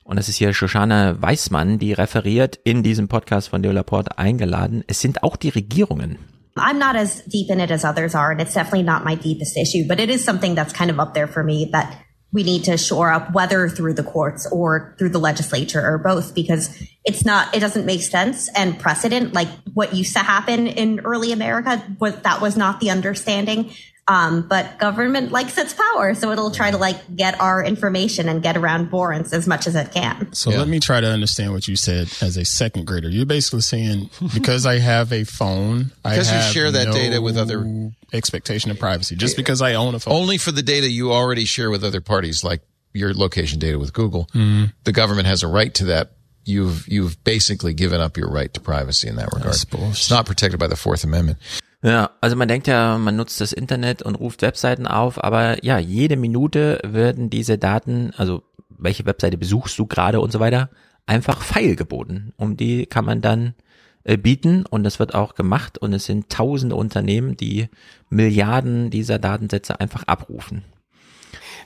und 0.03 0.17
das 0.17 0.29
ist 0.29 0.37
hier 0.37 0.53
Shoshana 0.53 1.21
Weismann, 1.21 1.77
die 1.77 1.93
referiert 1.93 2.59
in 2.63 2.83
diesem 2.83 3.07
Podcast 3.07 3.49
von 3.49 3.61
Leo 3.61 3.71
Laporte 3.71 4.17
eingeladen. 4.17 4.83
Es 4.87 4.99
sind 4.99 5.23
auch 5.23 5.35
die 5.35 5.49
Regierungen. 5.49 6.17
I'm 6.57 6.79
not 6.79 6.95
as 6.95 7.23
deep 7.25 7.49
in 7.49 7.59
it 7.59 7.71
as 7.71 7.85
others 7.85 8.13
are, 8.13 8.31
and 8.31 8.41
it's 8.41 8.53
definitely 8.53 8.83
not 8.83 9.05
my 9.05 9.15
deepest 9.15 9.55
issue, 9.55 9.87
but 9.87 9.99
it 9.99 10.09
is 10.09 10.23
something 10.25 10.53
that's 10.55 10.73
kind 10.73 10.91
of 10.91 10.99
up 10.99 11.13
there 11.13 11.27
for 11.27 11.43
me 11.43 11.69
that 11.71 11.87
we 12.33 12.43
need 12.43 12.63
to 12.63 12.77
shore 12.77 13.11
up 13.11 13.33
whether 13.33 13.67
through 13.67 13.93
the 13.93 14.03
courts 14.03 14.47
or 14.51 14.95
through 14.97 15.09
the 15.09 15.19
legislature 15.19 15.85
or 15.85 15.97
both 15.97 16.33
because 16.33 16.81
it's 17.03 17.25
not 17.25 17.53
it 17.55 17.59
doesn't 17.59 17.85
make 17.85 18.01
sense 18.01 18.49
and 18.55 18.79
precedent 18.79 19.33
like 19.33 19.49
what 19.73 19.93
used 19.93 20.13
to 20.13 20.19
happen 20.19 20.67
in 20.67 20.99
early 21.01 21.31
america 21.31 21.83
was 21.99 22.15
that 22.21 22.41
was 22.41 22.55
not 22.55 22.79
the 22.79 22.89
understanding 22.89 23.71
um, 24.07 24.47
but 24.47 24.79
government 24.79 25.31
likes 25.31 25.57
its 25.57 25.73
power, 25.73 26.13
so 26.15 26.31
it'll 26.31 26.51
try 26.51 26.71
to 26.71 26.77
like 26.77 27.15
get 27.15 27.39
our 27.39 27.63
information 27.63 28.27
and 28.27 28.41
get 28.41 28.57
around 28.57 28.91
warrants 28.91 29.31
as 29.31 29.47
much 29.47 29.67
as 29.67 29.75
it 29.75 29.91
can. 29.91 30.33
So 30.33 30.51
yeah. 30.51 30.57
let 30.57 30.67
me 30.67 30.79
try 30.79 30.99
to 31.01 31.07
understand 31.07 31.53
what 31.53 31.67
you 31.67 31.75
said 31.75 32.11
as 32.21 32.35
a 32.35 32.43
second 32.43 32.87
grader. 32.87 33.09
You're 33.09 33.25
basically 33.25 33.61
saying 33.61 34.09
because 34.33 34.65
I 34.65 34.79
have 34.79 35.13
a 35.13 35.23
phone, 35.23 35.91
because 36.03 36.31
I 36.31 36.47
you 36.47 36.53
share 36.53 36.71
that 36.71 36.87
no 36.87 36.93
data 36.93 37.21
with 37.21 37.37
other 37.37 37.91
expectation 38.11 38.71
of 38.71 38.79
privacy. 38.79 39.15
Just 39.15 39.37
because 39.37 39.61
I 39.61 39.75
own 39.75 39.93
a 39.93 39.99
phone, 39.99 40.13
only 40.13 40.37
for 40.37 40.51
the 40.51 40.63
data 40.63 40.89
you 40.89 41.11
already 41.11 41.45
share 41.45 41.69
with 41.69 41.83
other 41.83 42.01
parties, 42.01 42.43
like 42.43 42.61
your 42.93 43.13
location 43.13 43.59
data 43.59 43.77
with 43.77 43.93
Google, 43.93 44.25
mm-hmm. 44.33 44.65
the 44.83 44.91
government 44.91 45.27
has 45.27 45.43
a 45.43 45.47
right 45.47 45.73
to 45.75 45.85
that. 45.85 46.13
You've 46.43 46.87
you've 46.87 47.23
basically 47.23 47.75
given 47.75 48.01
up 48.01 48.17
your 48.17 48.29
right 48.29 48.51
to 48.55 48.59
privacy 48.59 49.07
in 49.07 49.15
that 49.17 49.29
regard. 49.31 49.55
It's 49.55 50.09
not 50.09 50.25
protected 50.25 50.59
by 50.59 50.67
the 50.67 50.75
Fourth 50.75 51.03
Amendment. 51.03 51.37
Ja, 51.83 52.11
also 52.21 52.35
man 52.35 52.47
denkt 52.47 52.67
ja, 52.67 52.97
man 52.97 53.15
nutzt 53.15 53.41
das 53.41 53.53
Internet 53.53 54.03
und 54.03 54.15
ruft 54.15 54.43
Webseiten 54.43 54.85
auf, 54.85 55.23
aber 55.23 55.63
ja, 55.63 55.79
jede 55.79 56.15
Minute 56.15 56.79
werden 56.83 57.31
diese 57.31 57.57
Daten, 57.57 58.13
also 58.17 58.43
welche 58.69 59.05
Webseite 59.05 59.37
besuchst 59.37 59.77
du 59.79 59.87
gerade 59.87 60.19
und 60.19 60.31
so 60.31 60.39
weiter, 60.39 60.69
einfach 61.07 61.41
feilgeboten. 61.41 62.33
Um 62.37 62.55
die 62.55 62.85
kann 62.85 63.05
man 63.05 63.21
dann 63.21 63.55
äh, 64.03 64.17
bieten 64.17 64.65
und 64.65 64.83
das 64.83 64.99
wird 64.99 65.15
auch 65.15 65.33
gemacht 65.33 65.79
und 65.79 65.93
es 65.93 66.05
sind 66.05 66.29
tausende 66.29 66.75
Unternehmen, 66.75 67.35
die 67.35 67.69
Milliarden 68.09 68.91
dieser 68.91 69.17
Datensätze 69.17 69.79
einfach 69.79 70.03
abrufen. 70.03 70.63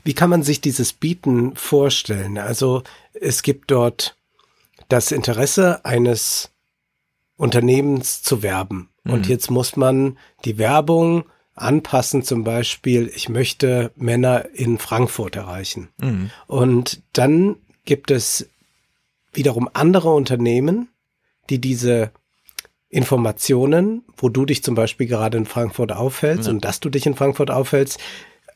Wie 0.03 0.13
kann 0.13 0.29
man 0.29 0.43
sich 0.43 0.61
dieses 0.61 0.93
Bieten 0.93 1.55
vorstellen? 1.55 2.37
Also 2.37 2.83
es 3.13 3.41
gibt 3.41 3.71
dort 3.71 4.17
das 4.87 5.11
Interesse 5.11 5.83
eines 5.83 6.51
Unternehmens 7.37 8.21
zu 8.21 8.43
werben. 8.43 8.89
Und 9.05 9.25
mhm. 9.25 9.31
jetzt 9.31 9.49
muss 9.51 9.75
man 9.75 10.17
die 10.43 10.57
Werbung 10.57 11.25
anpassen, 11.55 12.23
zum 12.23 12.43
Beispiel, 12.43 13.11
ich 13.15 13.29
möchte 13.29 13.91
Männer 13.95 14.45
in 14.53 14.77
Frankfurt 14.77 15.35
erreichen. 15.35 15.89
Mhm. 16.01 16.31
Und 16.47 17.01
dann 17.13 17.55
gibt 17.85 18.11
es 18.11 18.49
wiederum 19.31 19.69
andere 19.73 20.13
Unternehmen, 20.13 20.89
die 21.49 21.59
diese 21.59 22.11
Informationen, 22.89 24.03
wo 24.17 24.29
du 24.29 24.45
dich 24.45 24.63
zum 24.63 24.75
Beispiel 24.75 25.07
gerade 25.07 25.37
in 25.37 25.45
Frankfurt 25.45 25.91
aufhältst 25.91 26.47
ja. 26.47 26.53
und 26.53 26.65
dass 26.65 26.79
du 26.79 26.89
dich 26.89 27.05
in 27.05 27.15
Frankfurt 27.15 27.51
aufhältst, 27.51 27.99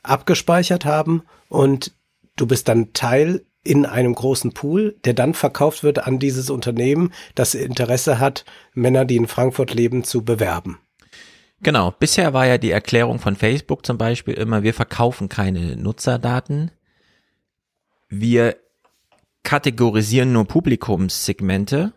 abgespeichert 0.04 0.86
haben 0.86 1.24
und 1.50 1.94
du 2.40 2.48
bist 2.48 2.68
dann 2.68 2.94
Teil 2.94 3.46
in 3.64 3.86
einem 3.86 4.16
großen 4.16 4.54
Pool, 4.54 4.96
der 5.04 5.14
dann 5.14 5.34
verkauft 5.34 5.84
wird 5.84 6.08
an 6.08 6.20
dieses 6.20 6.50
Unternehmen, 6.50 7.12
das 7.36 7.56
Interesse 7.56 8.20
hat, 8.20 8.46
Männer, 8.74 9.06
die 9.06 9.18
in 9.18 9.28
Frankfurt 9.28 9.74
leben, 9.74 10.04
zu 10.04 10.24
bewerben. 10.24 10.80
Genau, 11.62 11.92
bisher 11.92 12.34
war 12.34 12.48
ja 12.48 12.58
die 12.58 12.72
Erklärung 12.72 13.20
von 13.20 13.36
Facebook 13.36 13.86
zum 13.86 13.98
Beispiel 13.98 14.34
immer, 14.36 14.64
wir 14.64 14.74
verkaufen 14.74 15.28
keine 15.28 15.76
Nutzerdaten, 15.76 16.72
wir 18.08 18.56
kategorisieren 19.44 20.32
nur 20.32 20.46
Publikumssegmente, 20.46 21.94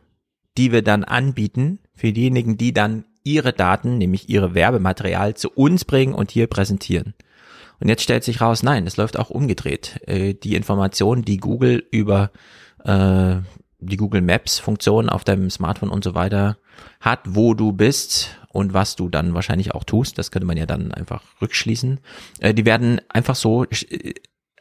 die 0.59 0.73
wir 0.73 0.83
dann 0.83 1.05
anbieten 1.05 1.79
für 1.95 2.13
diejenigen, 2.13 2.57
die 2.57 2.73
dann 2.73 3.05
ihre 3.25 3.53
Daten, 3.53 3.99
nämlich 3.99 4.29
ihre 4.29 4.55
Werbematerial 4.55 5.35
zu 5.35 5.49
uns 5.51 5.85
bringen 5.85 6.13
und 6.13 6.31
hier 6.33 6.49
präsentieren. 6.49 7.15
Und 7.83 7.89
jetzt 7.89 8.05
stellt 8.05 8.23
sich 8.23 8.41
raus, 8.41 8.63
nein, 8.63 8.87
es 8.87 8.97
läuft 8.97 9.19
auch 9.19 9.29
umgedreht. 9.29 10.01
Äh, 10.07 10.35
die 10.35 10.55
Informationen, 10.55 11.25
die 11.25 11.39
Google 11.39 11.85
über 11.91 12.31
äh, 12.85 13.39
die 13.81 13.97
Google 13.97 14.23
Maps 14.23 14.61
Funktion 14.61 15.09
auf 15.09 15.25
deinem 15.25 15.51
Smartphone 15.51 15.91
und 15.91 16.05
so 16.05 16.15
weiter 16.15 16.59
hat, 17.01 17.19
wo 17.25 17.55
du 17.55 17.73
bist 17.73 18.39
und 18.51 18.73
was 18.73 18.95
du 18.95 19.09
dann 19.09 19.35
wahrscheinlich 19.35 19.75
auch 19.75 19.83
tust, 19.83 20.17
das 20.17 20.31
könnte 20.31 20.47
man 20.47 20.57
ja 20.57 20.65
dann 20.65 20.95
einfach 20.95 21.25
rückschließen. 21.41 21.99
Äh, 22.39 22.55
die 22.55 22.65
werden 22.65 23.01
einfach 23.09 23.35
so, 23.35 23.65
äh, 23.65 24.15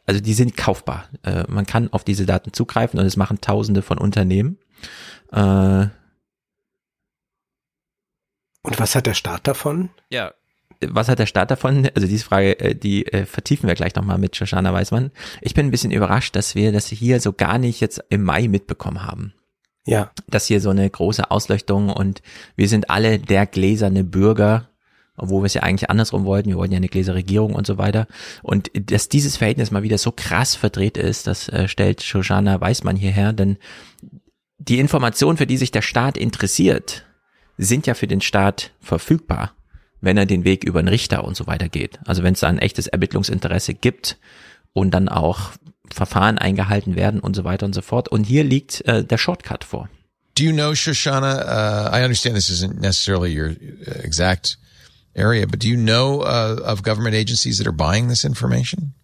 also 0.04 0.20
die 0.20 0.34
sind 0.34 0.56
kaufbar. 0.56 1.08
Äh, 1.22 1.44
man 1.46 1.64
kann 1.64 1.92
auf 1.92 2.02
diese 2.02 2.26
Daten 2.26 2.52
zugreifen 2.52 2.98
und 2.98 3.06
es 3.06 3.16
machen 3.16 3.40
Tausende 3.40 3.82
von 3.82 3.98
Unternehmen. 3.98 4.58
Äh, 5.30 5.86
und 8.64 8.80
was 8.80 8.96
hat 8.96 9.06
der 9.06 9.14
Staat 9.14 9.46
davon? 9.46 9.90
Ja, 10.10 10.32
was 10.90 11.08
hat 11.08 11.18
der 11.18 11.26
Staat 11.26 11.50
davon? 11.50 11.88
Also 11.94 12.06
diese 12.06 12.24
Frage, 12.24 12.58
äh, 12.58 12.74
die 12.74 13.06
äh, 13.06 13.26
vertiefen 13.26 13.68
wir 13.68 13.74
gleich 13.74 13.94
nochmal 13.94 14.18
mit 14.18 14.36
Shoshana 14.36 14.72
Weismann. 14.72 15.10
Ich 15.40 15.54
bin 15.54 15.66
ein 15.66 15.70
bisschen 15.70 15.90
überrascht, 15.90 16.36
dass 16.36 16.54
wir 16.54 16.72
das 16.72 16.88
hier 16.88 17.20
so 17.20 17.32
gar 17.32 17.58
nicht 17.58 17.80
jetzt 17.80 18.02
im 18.10 18.22
Mai 18.22 18.48
mitbekommen 18.48 19.04
haben. 19.04 19.34
Ja. 19.84 20.12
Dass 20.28 20.46
hier 20.46 20.60
so 20.60 20.70
eine 20.70 20.88
große 20.88 21.30
Ausleuchtung 21.30 21.88
und 21.88 22.22
wir 22.56 22.68
sind 22.68 22.90
alle 22.90 23.18
der 23.18 23.46
gläserne 23.46 24.04
Bürger, 24.04 24.68
obwohl 25.16 25.42
wir 25.42 25.46
es 25.46 25.54
ja 25.54 25.62
eigentlich 25.62 25.90
andersrum 25.90 26.24
wollten. 26.24 26.50
Wir 26.50 26.56
wollten 26.56 26.72
ja 26.72 26.78
eine 26.78 26.88
gläserne 26.88 27.18
Regierung 27.18 27.54
und 27.54 27.66
so 27.66 27.78
weiter. 27.78 28.06
Und 28.42 28.70
dass 28.74 29.08
dieses 29.08 29.36
Verhältnis 29.36 29.70
mal 29.70 29.82
wieder 29.82 29.98
so 29.98 30.12
krass 30.12 30.54
verdreht 30.54 30.96
ist, 30.96 31.26
das 31.26 31.48
äh, 31.48 31.68
stellt 31.68 32.02
Shoshana 32.02 32.60
Weismann 32.60 32.96
hierher, 32.96 33.32
denn 33.32 33.58
die 34.58 34.78
Information, 34.78 35.36
für 35.36 35.46
die 35.46 35.56
sich 35.56 35.72
der 35.72 35.82
Staat 35.82 36.16
interessiert, 36.16 37.04
sind 37.58 37.86
ja 37.88 37.94
für 37.94 38.06
den 38.06 38.20
Staat 38.20 38.70
verfügbar 38.80 39.52
wenn 40.02 40.18
er 40.18 40.26
den 40.26 40.44
Weg 40.44 40.64
über 40.64 40.80
einen 40.80 40.88
Richter 40.88 41.24
und 41.24 41.36
so 41.36 41.46
weiter 41.46 41.70
geht. 41.70 41.98
Also 42.04 42.22
wenn 42.22 42.34
es 42.34 42.40
da 42.40 42.48
ein 42.48 42.58
echtes 42.58 42.88
Ermittlungsinteresse 42.88 43.72
gibt 43.72 44.18
und 44.74 44.92
dann 44.92 45.08
auch 45.08 45.52
Verfahren 45.90 46.38
eingehalten 46.38 46.96
werden 46.96 47.20
und 47.20 47.34
so 47.34 47.44
weiter 47.44 47.66
und 47.66 47.74
so 47.74 47.82
fort. 47.82 48.08
Und 48.08 48.24
hier 48.24 48.44
liegt 48.44 48.82
äh, 48.86 49.04
der 49.04 49.18
Shortcut 49.18 49.64
vor. 49.64 49.88
Do 50.34 50.44
you 50.44 50.52
know, 50.52 50.74
Shoshana? 50.74 51.42
Uh, 51.44 51.96
I 51.96 52.04
understand 52.04 52.34
this 52.34 52.48
isn't 52.48 52.80
necessarily 52.80 53.38
your 53.38 53.50
uh, 53.50 54.00
exact 54.02 54.58
area, 55.14 55.46
but 55.46 55.62
do 55.62 55.68
you 55.68 55.76
know 55.76 56.22
uh, 56.22 56.56
of 56.64 56.82
government 56.82 57.14
agencies 57.14 57.58
that 57.58 57.66
are 57.66 57.76
buying 57.76 58.08
this 58.08 58.24
information? 58.24 58.94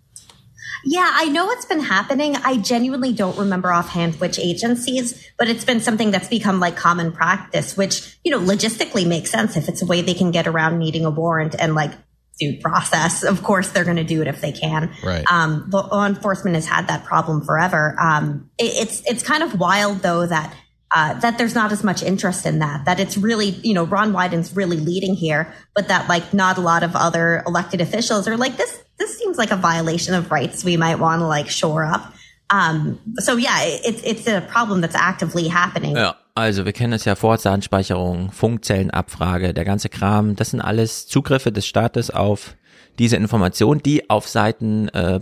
Yeah, 0.85 1.11
I 1.13 1.27
know 1.27 1.51
it's 1.51 1.65
been 1.65 1.81
happening. 1.81 2.37
I 2.37 2.57
genuinely 2.57 3.13
don't 3.13 3.37
remember 3.39 3.73
offhand 3.73 4.15
which 4.17 4.39
agencies, 4.39 5.27
but 5.39 5.49
it's 5.49 5.65
been 5.65 5.81
something 5.81 6.11
that's 6.11 6.29
become 6.29 6.61
like 6.61 6.77
common 6.77 7.13
practice, 7.13 7.77
which, 7.77 8.19
you 8.25 8.31
know, 8.31 8.41
logistically 8.41 9.07
makes 9.07 9.31
sense 9.31 9.57
if 9.57 9.69
it's 9.69 9.83
a 9.83 9.87
way 9.87 10.03
they 10.03 10.15
can 10.15 10.31
get 10.31 10.47
around 10.47 10.79
needing 10.79 11.05
a 11.05 11.11
warrant 11.11 11.55
and 11.59 11.75
like 11.75 11.93
due 12.39 12.59
process. 12.61 13.25
Of 13.25 13.43
course, 13.43 13.71
they're 13.71 13.85
going 13.85 13.97
to 13.97 14.05
do 14.05 14.23
it 14.23 14.29
if 14.29 14.41
they 14.41 14.53
can. 14.53 14.93
Right. 15.03 15.25
Um, 15.31 15.69
law 15.71 16.07
enforcement 16.07 16.55
has 16.55 16.67
had 16.67 16.89
that 16.89 17.05
problem 17.05 17.45
forever. 17.45 17.97
Um, 18.01 18.51
it, 18.59 18.89
it's, 18.89 19.03
it's 19.07 19.23
kind 19.23 19.43
of 19.43 19.59
wild 19.59 20.01
though 20.01 20.27
that 20.27 20.55
uh, 20.91 21.15
that 21.21 21.37
there's 21.37 21.55
not 21.55 21.71
as 21.71 21.85
much 21.85 22.03
interest 22.03 22.47
in 22.47 22.61
that. 22.61 22.87
That 22.87 22.99
it's 22.99 23.19
really, 23.19 23.49
you 23.49 23.75
know, 23.75 23.85
Ron 23.85 24.13
Wyden's 24.13 24.57
really 24.57 24.79
leading 24.79 25.15
here, 25.15 25.53
but 25.75 25.89
that 25.89 26.09
like 26.09 26.33
not 26.33 26.57
a 26.57 26.63
lot 26.63 26.83
of 26.83 26.97
other 26.97 27.43
elected 27.47 27.81
officials 27.81 28.27
are 28.27 28.37
like 28.37 28.57
this. 28.57 28.83
This 28.99 29.19
seems 29.19 29.37
like 29.37 29.53
a 29.53 29.57
violation 29.57 30.15
of 30.15 30.31
rights 30.31 30.65
we 30.65 30.77
might 30.77 30.99
want 30.99 31.21
to 31.21 31.27
like 31.27 31.51
shore 31.51 31.85
up. 31.85 32.13
Um, 32.51 32.99
so 33.19 33.37
yeah, 33.37 33.63
it's 33.85 34.03
it's 34.03 34.27
a 34.27 34.41
problem 34.41 34.81
that's 34.81 34.97
actively 34.97 35.49
happening. 35.49 35.97
Ja, 35.97 36.17
also 36.35 36.65
wir 36.65 36.73
kennen 36.73 36.95
es 36.95 37.05
ja 37.05 37.15
Vorratsdatenspeicherung, 37.15 38.33
Funkzellenabfrage, 38.33 39.53
der 39.55 39.65
ganze 39.65 39.89
Kram. 39.89 40.35
Das 40.35 40.51
sind 40.51 40.61
alles 40.61 41.07
Zugriffe 41.07 41.53
des 41.53 41.67
Staates 41.67 42.11
auf 42.11 42.57
diese 42.99 43.17
Informationen, 43.17 43.83
die 43.83 44.09
auf 44.09 44.29
Seiten 44.29 44.89
äh, 44.89 45.21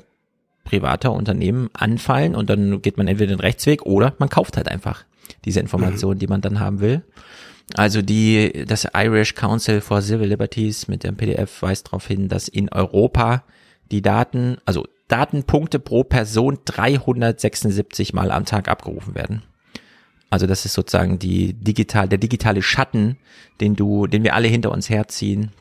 privater 0.65 1.13
Unternehmen 1.13 1.71
anfallen 1.73 2.35
und 2.35 2.51
dann 2.51 2.83
geht 2.83 2.97
man 2.97 3.09
entweder 3.09 3.35
den 3.35 3.41
Rechtsweg 3.41 3.83
oder 3.83 4.15
man 4.19 4.29
kauft 4.29 4.57
halt 4.57 4.69
einfach 4.69 5.05
diese 5.45 5.61
Informationen, 5.61 6.17
mhm. 6.17 6.21
die 6.21 6.27
man 6.27 6.41
dann 6.41 6.61
haben 6.61 6.81
will. 6.81 7.03
Also 7.75 8.03
die, 8.03 8.65
das 8.67 8.87
Irish 8.95 9.35
Council 9.35 9.81
for 9.81 10.01
Civil 10.01 10.29
Liberties 10.29 10.87
mit 10.87 11.03
dem 11.03 11.17
PDF 11.17 11.63
weist 11.63 11.89
darauf 11.89 12.07
hin, 12.07 12.29
dass 12.29 12.47
in 12.47 12.69
Europa 12.69 13.43
die 13.91 14.03
Daten, 14.03 14.59
also 14.65 14.87
Datenpunkte 15.09 15.79
pro 15.79 16.05
Person 16.05 16.59
376 16.65 18.13
Mal 18.13 18.31
am 18.31 18.45
Tag 18.45 18.69
abgerufen 18.69 19.15
werden. 19.15 19.43
Also 20.31 20.47
das 20.47 20.65
ist 20.65 20.75
sozusagen 20.75 21.19
die 21.19 21.53
digital, 21.55 22.09
der 22.09 22.19
digitale 22.19 22.63
Schatten, 22.63 23.17
den 23.61 23.77
du, 23.77 24.07
den 24.07 24.25
wir 24.25 24.35
alle 24.35 24.49
hinter 24.49 24.73
uns 24.73 24.91
herziehen, 24.91 25.53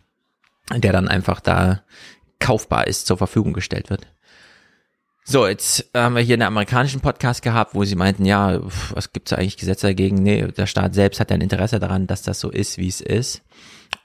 der 0.76 0.92
dann 0.92 1.08
einfach 1.08 1.40
da 1.40 1.84
kaufbar 2.40 2.88
ist, 2.88 3.06
zur 3.06 3.18
Verfügung 3.18 3.54
gestellt 3.54 3.90
wird. 3.90 4.08
So, 5.28 5.48
jetzt 5.48 5.90
haben 5.96 6.16
wir 6.16 6.22
hier 6.22 6.36
einen 6.36 6.44
amerikanischen 6.44 7.02
Podcast 7.02 7.42
gehabt, 7.42 7.74
wo 7.74 7.84
sie 7.84 7.96
meinten, 7.96 8.26
ja, 8.26 8.60
was 8.94 9.12
gibt's 9.12 9.34
eigentlich 9.34 9.58
Gesetze 9.58 9.88
dagegen? 9.88 10.18
Nee, 10.18 10.48
der 10.48 10.68
Staat 10.68 10.94
selbst 10.94 11.20
hat 11.20 11.32
ein 11.32 11.42
Interesse 11.42 11.80
daran, 11.80 12.06
dass 12.06 12.22
das 12.22 12.40
so 12.40 12.52
ist, 12.52 12.78
wie 12.78 12.88
es 12.88 13.02
ist. 13.02 13.42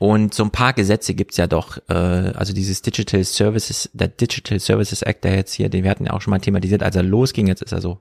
Und 0.03 0.33
so 0.33 0.45
ein 0.45 0.51
paar 0.51 0.73
Gesetze 0.73 1.13
gibt's 1.13 1.37
ja 1.37 1.47
doch, 1.47 1.77
äh, 1.91 1.93
also 1.93 2.55
dieses 2.55 2.81
Digital 2.81 3.23
Services, 3.23 3.91
der 3.93 4.09
Digital 4.09 4.59
Services 4.59 5.03
Act, 5.03 5.25
der 5.25 5.35
jetzt 5.35 5.53
hier, 5.53 5.69
den 5.69 5.85
wir 5.85 5.91
hatten 5.91 6.07
ja 6.07 6.15
auch 6.15 6.23
schon 6.23 6.31
mal 6.31 6.39
thematisiert, 6.39 6.83
als 6.83 6.97
er 6.97 7.03
losging, 7.03 7.47
jetzt 7.47 7.61
ist 7.61 7.73
er 7.73 7.83
so 7.83 7.99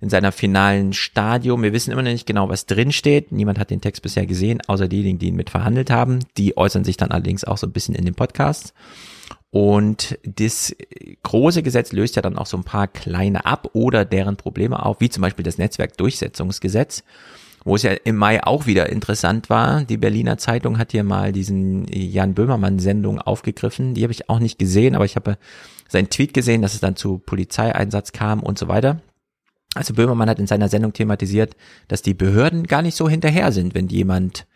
in 0.00 0.08
seiner 0.08 0.32
finalen 0.32 0.94
Stadium. 0.94 1.62
Wir 1.62 1.74
wissen 1.74 1.92
immer 1.92 2.00
noch 2.00 2.10
nicht 2.10 2.26
genau, 2.26 2.48
was 2.48 2.64
drin 2.64 2.92
steht. 2.92 3.30
Niemand 3.30 3.58
hat 3.58 3.68
den 3.68 3.82
Text 3.82 4.00
bisher 4.00 4.24
gesehen, 4.24 4.62
außer 4.66 4.88
diejenigen, 4.88 5.18
die 5.18 5.26
ihn 5.26 5.36
mit 5.36 5.50
verhandelt 5.50 5.90
haben. 5.90 6.20
Die 6.38 6.56
äußern 6.56 6.82
sich 6.82 6.96
dann 6.96 7.10
allerdings 7.10 7.44
auch 7.44 7.58
so 7.58 7.66
ein 7.66 7.72
bisschen 7.72 7.94
in 7.94 8.06
den 8.06 8.14
Podcasts. 8.14 8.72
Und 9.50 10.18
das 10.24 10.74
große 11.24 11.62
Gesetz 11.62 11.92
löst 11.92 12.16
ja 12.16 12.22
dann 12.22 12.38
auch 12.38 12.46
so 12.46 12.56
ein 12.56 12.64
paar 12.64 12.88
kleine 12.88 13.44
ab 13.44 13.68
oder 13.74 14.06
deren 14.06 14.38
Probleme 14.38 14.82
auf, 14.82 14.98
wie 15.00 15.10
zum 15.10 15.20
Beispiel 15.20 15.44
das 15.44 15.58
Netzwerkdurchsetzungsgesetz, 15.58 17.04
wo 17.64 17.76
es 17.76 17.82
ja 17.82 17.92
im 17.92 18.16
Mai 18.16 18.44
auch 18.44 18.66
wieder 18.66 18.90
interessant 18.90 19.48
war. 19.48 19.84
Die 19.84 19.96
Berliner 19.96 20.36
Zeitung 20.36 20.78
hat 20.78 20.92
hier 20.92 21.02
mal 21.02 21.32
diesen 21.32 21.86
Jan 21.88 22.34
Böhmermann-Sendung 22.34 23.20
aufgegriffen. 23.20 23.94
Die 23.94 24.02
habe 24.02 24.12
ich 24.12 24.28
auch 24.28 24.38
nicht 24.38 24.58
gesehen, 24.58 24.94
aber 24.94 25.06
ich 25.06 25.16
habe 25.16 25.38
seinen 25.88 26.10
Tweet 26.10 26.34
gesehen, 26.34 26.62
dass 26.62 26.74
es 26.74 26.80
dann 26.80 26.96
zu 26.96 27.18
Polizeieinsatz 27.18 28.12
kam 28.12 28.42
und 28.42 28.58
so 28.58 28.68
weiter. 28.68 29.00
Also 29.74 29.94
Böhmermann 29.94 30.28
hat 30.28 30.38
in 30.38 30.46
seiner 30.46 30.68
Sendung 30.68 30.92
thematisiert, 30.92 31.56
dass 31.88 32.02
die 32.02 32.14
Behörden 32.14 32.66
gar 32.66 32.82
nicht 32.82 32.96
so 32.96 33.08
hinterher 33.08 33.50
sind, 33.50 33.74
wenn 33.74 33.88
jemand 33.88 34.46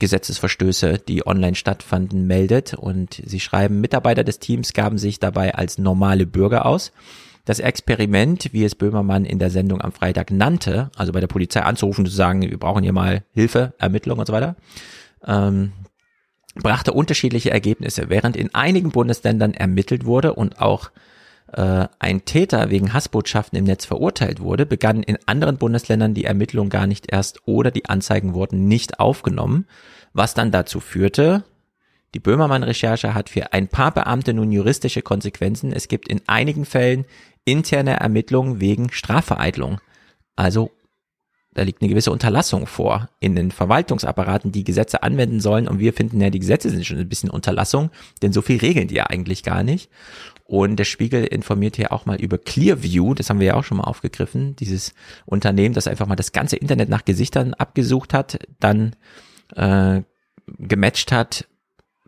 Gesetzesverstöße, 0.00 0.98
die 0.98 1.26
online 1.26 1.54
stattfanden, 1.54 2.26
meldet. 2.26 2.74
Und 2.74 3.22
sie 3.24 3.40
schreiben, 3.40 3.80
Mitarbeiter 3.80 4.24
des 4.24 4.38
Teams 4.38 4.72
gaben 4.72 4.98
sich 4.98 5.20
dabei 5.20 5.54
als 5.54 5.78
normale 5.78 6.26
Bürger 6.26 6.66
aus. 6.66 6.92
Das 7.44 7.58
Experiment, 7.58 8.52
wie 8.52 8.64
es 8.64 8.74
Böhmermann 8.74 9.24
in 9.24 9.38
der 9.38 9.50
Sendung 9.50 9.80
am 9.80 9.92
Freitag 9.92 10.30
nannte, 10.30 10.90
also 10.96 11.12
bei 11.12 11.20
der 11.20 11.26
Polizei 11.26 11.62
anzurufen, 11.62 12.06
zu 12.06 12.12
sagen, 12.12 12.42
wir 12.42 12.58
brauchen 12.58 12.82
hier 12.82 12.92
mal 12.92 13.24
Hilfe, 13.32 13.74
Ermittlung 13.78 14.18
und 14.18 14.26
so 14.26 14.32
weiter, 14.32 14.56
ähm, 15.26 15.72
brachte 16.54 16.92
unterschiedliche 16.92 17.50
Ergebnisse. 17.50 18.08
Während 18.08 18.36
in 18.36 18.54
einigen 18.54 18.90
Bundesländern 18.90 19.54
ermittelt 19.54 20.04
wurde 20.04 20.34
und 20.34 20.60
auch 20.60 20.90
äh, 21.52 21.86
ein 21.98 22.24
Täter 22.24 22.70
wegen 22.70 22.92
Hassbotschaften 22.92 23.58
im 23.58 23.64
Netz 23.64 23.84
verurteilt 23.84 24.40
wurde, 24.40 24.66
begannen 24.66 25.02
in 25.02 25.18
anderen 25.26 25.56
Bundesländern 25.56 26.14
die 26.14 26.24
Ermittlungen 26.24 26.70
gar 26.70 26.86
nicht 26.86 27.10
erst 27.10 27.46
oder 27.46 27.70
die 27.70 27.86
Anzeigen 27.86 28.34
wurden 28.34 28.68
nicht 28.68 29.00
aufgenommen, 29.00 29.66
was 30.12 30.34
dann 30.34 30.52
dazu 30.52 30.80
führte, 30.80 31.44
die 32.14 32.20
Böhmermann-Recherche 32.20 33.14
hat 33.14 33.28
für 33.28 33.52
ein 33.52 33.68
paar 33.68 33.92
Beamte 33.92 34.34
nun 34.34 34.50
juristische 34.50 35.02
Konsequenzen. 35.02 35.72
Es 35.72 35.88
gibt 35.88 36.08
in 36.08 36.20
einigen 36.26 36.64
Fällen 36.64 37.04
interne 37.44 38.00
Ermittlungen 38.00 38.60
wegen 38.60 38.90
Strafvereitlung. 38.90 39.80
Also 40.36 40.70
da 41.52 41.62
liegt 41.62 41.82
eine 41.82 41.88
gewisse 41.88 42.12
Unterlassung 42.12 42.66
vor 42.66 43.08
in 43.18 43.34
den 43.34 43.50
Verwaltungsapparaten, 43.50 44.52
die 44.52 44.62
Gesetze 44.62 45.02
anwenden 45.02 45.40
sollen. 45.40 45.66
Und 45.66 45.80
wir 45.80 45.92
finden 45.92 46.20
ja, 46.20 46.30
die 46.30 46.38
Gesetze 46.38 46.70
sind 46.70 46.86
schon 46.86 46.98
ein 46.98 47.08
bisschen 47.08 47.30
Unterlassung, 47.30 47.90
denn 48.22 48.32
so 48.32 48.40
viel 48.40 48.58
regeln 48.58 48.88
die 48.88 48.94
ja 48.96 49.06
eigentlich 49.06 49.42
gar 49.42 49.62
nicht. 49.62 49.90
Und 50.44 50.76
der 50.76 50.84
Spiegel 50.84 51.24
informiert 51.24 51.76
hier 51.76 51.92
auch 51.92 52.06
mal 52.06 52.20
über 52.20 52.38
Clearview, 52.38 53.14
das 53.14 53.30
haben 53.30 53.40
wir 53.40 53.48
ja 53.48 53.54
auch 53.54 53.64
schon 53.64 53.78
mal 53.78 53.84
aufgegriffen, 53.84 54.56
dieses 54.56 54.94
Unternehmen, 55.24 55.74
das 55.74 55.86
einfach 55.86 56.06
mal 56.06 56.16
das 56.16 56.32
ganze 56.32 56.56
Internet 56.56 56.88
nach 56.88 57.04
Gesichtern 57.04 57.54
abgesucht 57.54 58.14
hat, 58.14 58.38
dann 58.58 58.96
äh, 59.54 60.02
gematcht 60.58 61.12
hat, 61.12 61.46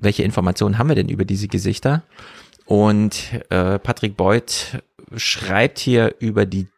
welche 0.03 0.23
Informationen 0.23 0.79
haben 0.79 0.89
wir 0.89 0.97
denn 0.97 1.09
über 1.09 1.25
diese 1.25 1.49
Gesichter. 1.49 2.03
Und 2.67 3.31
äh, 3.51 3.79
Patrick 3.79 4.17
Beuth 4.17 4.83
schreibt 5.17 5.79
hier 5.79 6.15
über 6.21 6.47
die 6.47 6.69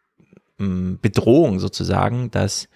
mh, 0.59 0.99
Bedrohung 1.03 1.61
sozusagen, 1.61 2.31
dass 2.31 2.69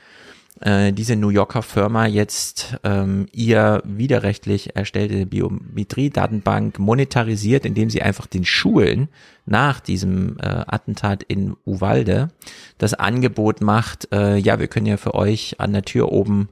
äh, 0.61 0.93
diese 0.93 1.17
New 1.17 1.29
Yorker 1.29 1.63
Firma 1.63 2.07
jetzt 2.07 2.77
ähm, 2.83 3.27
ihr 3.33 3.83
widerrechtlich 3.85 4.75
erstellte 4.75 5.27
Biometriedatenbank 5.27 6.79
monetarisiert, 6.79 7.65
indem 7.65 7.91
sie 7.91 8.03
einfach 8.03 8.27
den 8.27 8.45
Schulen 8.45 9.09
nach 9.47 9.81
diesem 9.81 10.37
äh, 10.39 10.47
Attentat 10.47 11.23
in 11.23 11.57
Uvalde 11.65 12.29
das 12.77 12.95
Angebot 12.95 13.61
macht, 13.61 14.09
äh, 14.13 14.37
ja, 14.37 14.59
wir 14.59 14.69
können 14.69 14.87
ja 14.87 14.97
für 14.97 15.15
euch 15.15 15.61
an 15.61 15.73
der 15.73 15.83
Tür 15.83 16.11
oben 16.13 16.49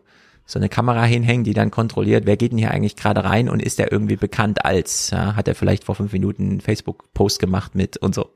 so 0.47 0.60
eine 0.60 0.68
Kamera 0.68 1.05
hinhängen, 1.05 1.44
die 1.44 1.55
dann 1.55 1.73
kontrolliert, 1.73 2.25
wer 2.25 2.36
geht 2.36 2.52
denn 2.52 2.58
hier 2.58 2.70
eigentlich 2.70 2.94
gerade 2.94 3.25
rein 3.25 3.49
und 3.49 3.60
ist 3.60 3.81
er 3.81 3.91
irgendwie 3.91 4.16
bekannt 4.16 4.65
als, 4.65 5.10
ja, 5.10 5.34
hat 5.34 5.49
er 5.49 5.57
vielleicht 5.57 5.84
vor 5.84 5.97
fünf 5.97 6.12
Minuten 6.12 6.50
einen 6.50 6.60
Facebook-Post 6.60 7.41
gemacht 7.41 7.75
mit 7.75 7.97
und 7.97 8.15
so. 8.15 8.31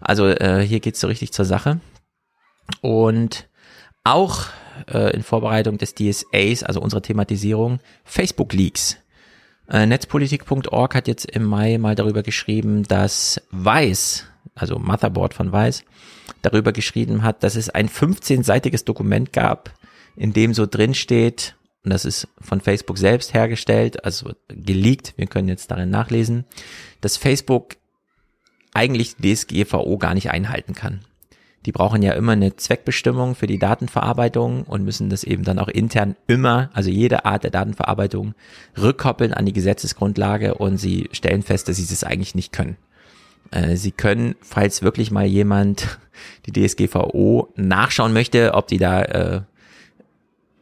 Also 0.00 0.26
äh, 0.26 0.66
hier 0.66 0.80
geht's 0.80 1.00
so 1.00 1.06
richtig 1.06 1.32
zur 1.32 1.44
Sache. 1.44 1.80
Und 2.80 3.48
auch 4.02 4.46
äh, 4.92 5.14
in 5.14 5.22
Vorbereitung 5.22 5.78
des 5.78 5.94
DSAs, 5.94 6.64
also 6.64 6.80
unserer 6.80 7.02
Thematisierung, 7.02 7.78
Facebook-Leaks. 8.04 8.98
Äh, 9.68 9.86
Netzpolitik.org 9.86 10.94
hat 10.94 11.06
jetzt 11.06 11.24
im 11.24 11.44
Mai 11.44 11.78
mal 11.78 11.94
darüber 11.94 12.22
geschrieben, 12.22 12.82
dass 12.82 13.40
Weiß, 13.50 14.26
also 14.56 14.78
Motherboard 14.78 15.34
von 15.34 15.52
Weiß, 15.52 15.84
darüber 16.42 16.72
geschrieben 16.72 17.22
hat, 17.22 17.44
dass 17.44 17.54
es 17.54 17.70
ein 17.70 17.88
15-seitiges 17.88 18.84
Dokument 18.84 19.32
gab, 19.32 19.72
in 20.16 20.32
dem 20.32 20.54
so 20.54 20.66
drin 20.66 20.94
steht, 20.94 21.56
und 21.84 21.92
das 21.92 22.04
ist 22.04 22.28
von 22.40 22.60
Facebook 22.60 22.98
selbst 22.98 23.34
hergestellt, 23.34 24.04
also 24.04 24.32
geleakt, 24.48 25.14
wir 25.16 25.26
können 25.26 25.48
jetzt 25.48 25.70
darin 25.70 25.90
nachlesen, 25.90 26.44
dass 27.00 27.16
Facebook 27.16 27.76
eigentlich 28.72 29.16
DSGVO 29.16 29.98
gar 29.98 30.14
nicht 30.14 30.30
einhalten 30.30 30.74
kann. 30.74 31.00
Die 31.66 31.72
brauchen 31.72 32.02
ja 32.02 32.12
immer 32.12 32.32
eine 32.32 32.56
Zweckbestimmung 32.56 33.34
für 33.34 33.46
die 33.46 33.58
Datenverarbeitung 33.58 34.64
und 34.64 34.84
müssen 34.84 35.08
das 35.08 35.24
eben 35.24 35.44
dann 35.44 35.58
auch 35.58 35.68
intern 35.68 36.14
immer, 36.26 36.70
also 36.74 36.90
jede 36.90 37.24
Art 37.24 37.42
der 37.42 37.50
Datenverarbeitung, 37.50 38.34
rückkoppeln 38.78 39.32
an 39.32 39.46
die 39.46 39.54
Gesetzesgrundlage 39.54 40.56
und 40.56 40.76
sie 40.76 41.08
stellen 41.12 41.42
fest, 41.42 41.68
dass 41.68 41.76
sie 41.76 41.86
das 41.86 42.04
eigentlich 42.04 42.34
nicht 42.34 42.52
können. 42.52 42.76
Äh, 43.50 43.76
sie 43.76 43.92
können, 43.92 44.34
falls 44.42 44.82
wirklich 44.82 45.10
mal 45.10 45.24
jemand 45.24 45.98
die 46.46 46.52
DSGVO 46.52 47.52
nachschauen 47.56 48.12
möchte, 48.12 48.52
ob 48.52 48.68
die 48.68 48.78
da 48.78 49.02
äh, 49.02 49.40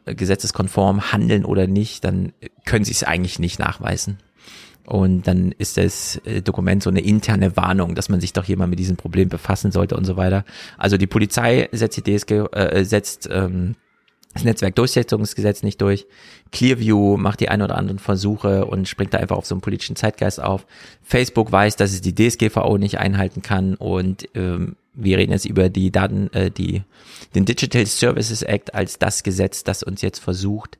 gesetzeskonform 0.05 1.11
handeln 1.11 1.45
oder 1.45 1.67
nicht, 1.67 2.03
dann 2.03 2.33
können 2.65 2.85
sie 2.85 2.91
es 2.91 3.03
eigentlich 3.03 3.39
nicht 3.39 3.59
nachweisen. 3.59 4.17
Und 4.85 5.27
dann 5.27 5.53
ist 5.53 5.77
das 5.77 6.17
äh, 6.25 6.41
Dokument 6.41 6.83
so 6.83 6.89
eine 6.89 6.99
interne 6.99 7.55
Warnung, 7.55 7.95
dass 7.95 8.09
man 8.09 8.19
sich 8.19 8.33
doch 8.33 8.47
mal 8.49 8.67
mit 8.67 8.79
diesem 8.79 8.97
Problem 8.97 9.29
befassen 9.29 9.71
sollte 9.71 9.95
und 9.95 10.03
so 10.03 10.17
weiter. 10.17 10.43
Also 10.77 10.97
die 10.97 11.07
Polizei 11.07 11.69
setzt 11.71 11.97
die 11.97 12.03
DSG, 12.03 12.31
äh, 12.51 12.83
setzt 12.83 13.29
ähm, 13.31 13.75
das 14.33 14.43
Netzwerkdurchsetzungsgesetz 14.43 15.63
nicht 15.63 15.81
durch. 15.81 16.05
Clearview 16.51 17.17
macht 17.17 17.39
die 17.39 17.49
ein 17.49 17.61
oder 17.61 17.77
anderen 17.77 17.99
Versuche 17.99 18.65
und 18.65 18.87
springt 18.87 19.13
da 19.13 19.19
einfach 19.19 19.37
auf 19.37 19.45
so 19.45 19.55
einen 19.55 19.61
politischen 19.61 19.95
Zeitgeist 19.95 20.41
auf. 20.41 20.65
Facebook 21.01 21.51
weiß, 21.51 21.75
dass 21.75 21.93
es 21.93 22.01
die 22.01 22.15
DSGVO 22.15 22.77
nicht 22.77 22.97
einhalten 22.99 23.41
kann 23.41 23.75
und 23.75 24.27
ähm, 24.35 24.75
wir 24.93 25.17
reden 25.17 25.31
jetzt 25.31 25.45
über 25.45 25.69
die 25.69 25.91
Daten, 25.91 26.31
äh, 26.33 26.51
die 26.51 26.83
den 27.35 27.45
Digital 27.45 27.85
Services 27.85 28.43
Act 28.43 28.75
als 28.75 28.99
das 28.99 29.23
Gesetz, 29.23 29.63
das 29.63 29.83
uns 29.83 30.01
jetzt 30.01 30.19
versucht, 30.19 30.77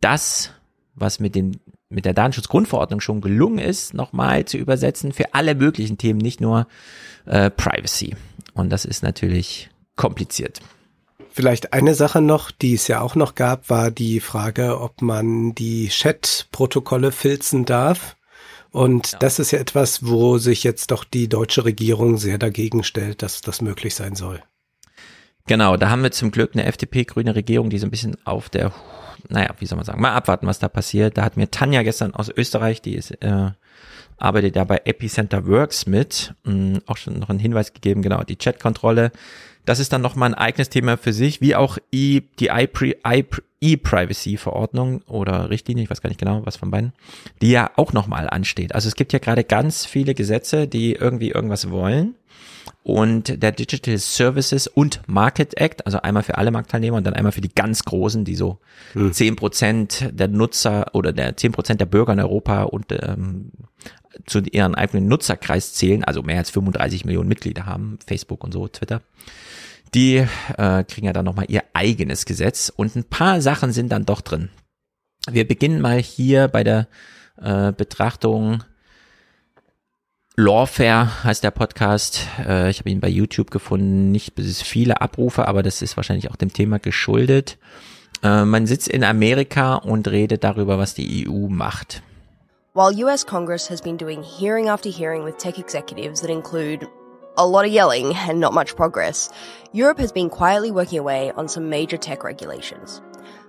das, 0.00 0.52
was 0.94 1.20
mit 1.20 1.34
den 1.34 1.58
mit 1.88 2.04
der 2.04 2.14
Datenschutzgrundverordnung 2.14 3.00
schon 3.00 3.20
gelungen 3.20 3.58
ist, 3.58 3.94
nochmal 3.94 4.44
zu 4.44 4.58
übersetzen 4.58 5.12
für 5.12 5.34
alle 5.34 5.54
möglichen 5.54 5.98
Themen, 5.98 6.18
nicht 6.18 6.40
nur 6.40 6.66
äh, 7.26 7.48
Privacy. 7.48 8.16
Und 8.54 8.70
das 8.70 8.84
ist 8.84 9.04
natürlich 9.04 9.70
kompliziert. 9.94 10.60
Vielleicht 11.36 11.74
eine 11.74 11.94
Sache 11.94 12.22
noch, 12.22 12.50
die 12.50 12.72
es 12.72 12.88
ja 12.88 13.02
auch 13.02 13.14
noch 13.14 13.34
gab, 13.34 13.68
war 13.68 13.90
die 13.90 14.20
Frage, 14.20 14.80
ob 14.80 15.02
man 15.02 15.54
die 15.54 15.88
Chat-Protokolle 15.88 17.12
filzen 17.12 17.66
darf. 17.66 18.16
Und 18.70 19.12
ja. 19.12 19.18
das 19.18 19.38
ist 19.38 19.50
ja 19.50 19.58
etwas, 19.58 20.06
wo 20.06 20.38
sich 20.38 20.64
jetzt 20.64 20.92
doch 20.92 21.04
die 21.04 21.28
deutsche 21.28 21.66
Regierung 21.66 22.16
sehr 22.16 22.38
dagegen 22.38 22.84
stellt, 22.84 23.20
dass 23.20 23.42
das 23.42 23.60
möglich 23.60 23.94
sein 23.94 24.14
soll. 24.14 24.42
Genau, 25.46 25.76
da 25.76 25.90
haben 25.90 26.02
wir 26.02 26.10
zum 26.10 26.30
Glück 26.30 26.52
eine 26.54 26.64
FDP-grüne 26.64 27.34
Regierung, 27.34 27.68
die 27.68 27.78
so 27.78 27.86
ein 27.86 27.90
bisschen 27.90 28.16
auf 28.24 28.48
der 28.48 28.72
naja, 29.28 29.50
wie 29.58 29.66
soll 29.66 29.76
man 29.76 29.84
sagen, 29.84 30.00
mal 30.00 30.14
abwarten, 30.14 30.46
was 30.46 30.58
da 30.58 30.68
passiert. 30.68 31.18
Da 31.18 31.24
hat 31.24 31.36
mir 31.36 31.50
Tanja 31.50 31.82
gestern 31.82 32.14
aus 32.14 32.30
Österreich, 32.30 32.80
die 32.80 32.94
ist, 32.94 33.10
äh, 33.22 33.50
arbeitet 34.16 34.56
da 34.56 34.64
bei 34.64 34.80
Epicenter 34.84 35.46
Works 35.46 35.84
mit, 35.84 36.34
mh, 36.44 36.52
mm, 36.54 36.82
auch 36.86 36.96
schon 36.96 37.18
noch 37.18 37.28
einen 37.28 37.38
Hinweis 37.38 37.74
gegeben, 37.74 38.00
genau, 38.00 38.22
die 38.22 38.36
Chatkontrolle. 38.36 39.12
Das 39.66 39.80
ist 39.80 39.92
dann 39.92 40.00
nochmal 40.00 40.30
ein 40.30 40.34
eigenes 40.34 40.70
Thema 40.70 40.96
für 40.96 41.12
sich, 41.12 41.40
wie 41.40 41.54
auch 41.54 41.76
e, 41.92 42.22
die 42.38 42.50
E-Privacy-Verordnung 43.60 45.02
oder 45.02 45.50
Richtlinie, 45.50 45.84
ich 45.84 45.90
weiß 45.90 46.00
gar 46.00 46.08
nicht 46.08 46.20
genau, 46.20 46.46
was 46.46 46.56
von 46.56 46.70
beiden, 46.70 46.92
die 47.42 47.50
ja 47.50 47.70
auch 47.76 47.92
nochmal 47.92 48.30
ansteht. 48.30 48.74
Also 48.74 48.88
es 48.88 48.94
gibt 48.94 49.12
ja 49.12 49.18
gerade 49.18 49.44
ganz 49.44 49.84
viele 49.84 50.14
Gesetze, 50.14 50.68
die 50.68 50.92
irgendwie 50.92 51.30
irgendwas 51.30 51.70
wollen 51.70 52.14
und 52.82 53.42
der 53.42 53.50
Digital 53.50 53.98
Services 53.98 54.68
und 54.68 55.00
Market 55.08 55.56
Act, 55.58 55.84
also 55.86 56.00
einmal 56.00 56.22
für 56.22 56.38
alle 56.38 56.52
Marktteilnehmer 56.52 56.98
und 56.98 57.04
dann 57.04 57.14
einmal 57.14 57.32
für 57.32 57.40
die 57.40 57.52
ganz 57.52 57.84
großen, 57.84 58.24
die 58.24 58.36
so 58.36 58.58
zehn 59.10 59.30
hm. 59.30 59.36
Prozent 59.36 60.10
der 60.12 60.28
Nutzer 60.28 60.94
oder 60.94 61.12
der 61.12 61.36
zehn 61.36 61.50
Prozent 61.50 61.80
der 61.80 61.86
Bürger 61.86 62.12
in 62.12 62.20
Europa 62.20 62.62
und 62.62 62.86
ähm, 62.92 63.50
zu 64.26 64.40
ihren 64.40 64.74
eigenen 64.74 65.08
Nutzerkreis 65.08 65.74
zählen, 65.74 66.04
also 66.04 66.22
mehr 66.22 66.38
als 66.38 66.50
35 66.50 67.04
Millionen 67.04 67.28
Mitglieder 67.28 67.66
haben, 67.66 67.98
Facebook 68.06 68.44
und 68.44 68.52
so, 68.52 68.68
Twitter. 68.68 69.02
Die 69.94 70.26
äh, 70.58 70.84
kriegen 70.84 71.06
ja 71.06 71.12
dann 71.12 71.24
nochmal 71.24 71.46
ihr 71.48 71.62
eigenes 71.72 72.26
Gesetz 72.26 72.72
und 72.74 72.96
ein 72.96 73.04
paar 73.04 73.40
Sachen 73.40 73.72
sind 73.72 73.90
dann 73.90 74.04
doch 74.04 74.20
drin. 74.20 74.50
Wir 75.28 75.46
beginnen 75.46 75.80
mal 75.80 75.98
hier 75.98 76.48
bei 76.48 76.64
der 76.64 76.88
äh, 77.40 77.72
Betrachtung 77.72 78.62
Lawfare 80.38 81.24
heißt 81.24 81.42
der 81.42 81.50
Podcast. 81.50 82.26
Äh, 82.46 82.68
ich 82.68 82.80
habe 82.80 82.90
ihn 82.90 83.00
bei 83.00 83.08
YouTube 83.08 83.50
gefunden. 83.50 84.12
Nicht 84.12 84.34
bis 84.34 84.60
viele 84.60 85.00
Abrufe, 85.00 85.48
aber 85.48 85.62
das 85.62 85.80
ist 85.80 85.96
wahrscheinlich 85.96 86.30
auch 86.30 86.36
dem 86.36 86.52
Thema 86.52 86.78
geschuldet. 86.78 87.56
Äh, 88.22 88.44
man 88.44 88.66
sitzt 88.66 88.88
in 88.88 89.02
Amerika 89.02 89.76
und 89.76 90.08
redet 90.08 90.44
darüber, 90.44 90.76
was 90.76 90.92
die 90.92 91.26
EU 91.26 91.48
macht. 91.48 92.02
While 92.74 92.92
US 93.02 93.24
Congress 93.24 93.70
has 93.70 93.80
been 93.80 93.96
doing 93.96 94.22
hearing 94.22 94.68
after 94.68 94.90
hearing 94.90 95.24
with 95.24 95.38
tech 95.38 95.58
executives 95.58 96.20
that 96.20 96.28
include 96.28 96.86
a 97.36 97.46
lot 97.46 97.64
of 97.64 97.72
yelling 97.72 98.14
and 98.14 98.40
not 98.40 98.54
much 98.54 98.76
progress, 98.76 99.30
Europe 99.72 99.98
has 99.98 100.12
been 100.12 100.30
quietly 100.30 100.70
working 100.70 100.98
away 100.98 101.32
on 101.32 101.48
some 101.48 101.68
major 101.68 101.96
tech 101.96 102.24
regulations. 102.24 103.02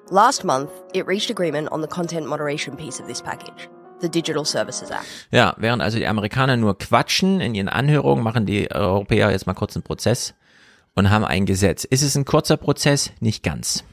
Last 0.10 0.44
month, 0.44 0.72
it 0.94 1.06
reached 1.06 1.30
agreement 1.30 1.70
on 1.72 1.82
the 1.82 1.88
content 1.88 2.28
moderation 2.28 2.76
piece 2.76 3.00
of 3.00 3.08
this 3.08 3.22
package. 3.22 3.70
the 4.00 4.10
Digital 4.10 4.46
Services 4.46 4.92
Act. 4.92 5.06
Ja, 5.32 5.56
während 5.58 5.82
also 5.82 5.98
die 5.98 6.08
Amerikaner 6.08 6.58
nur 6.58 6.78
quatschen 6.78 7.42
in 7.42 7.56
ihren 7.56 7.70
Anhörungen, 7.70 8.24
machen 8.24 8.46
die 8.46 8.70
Europäer 8.72 9.32
jetzt 9.32 9.48
mal 9.48 9.54
kurz 9.54 9.76
einen 9.76 9.84
Prozess 9.84 10.34
und 10.96 11.10
haben 11.10 11.26
ein 11.26 11.46
Gesetz. 11.46 11.84
Ist 11.84 12.04
es 12.04 12.16
ein 12.16 12.26
kurzer 12.26 12.58
Prozess? 12.58 13.12
Nicht 13.20 13.44
ganz. 13.44 13.84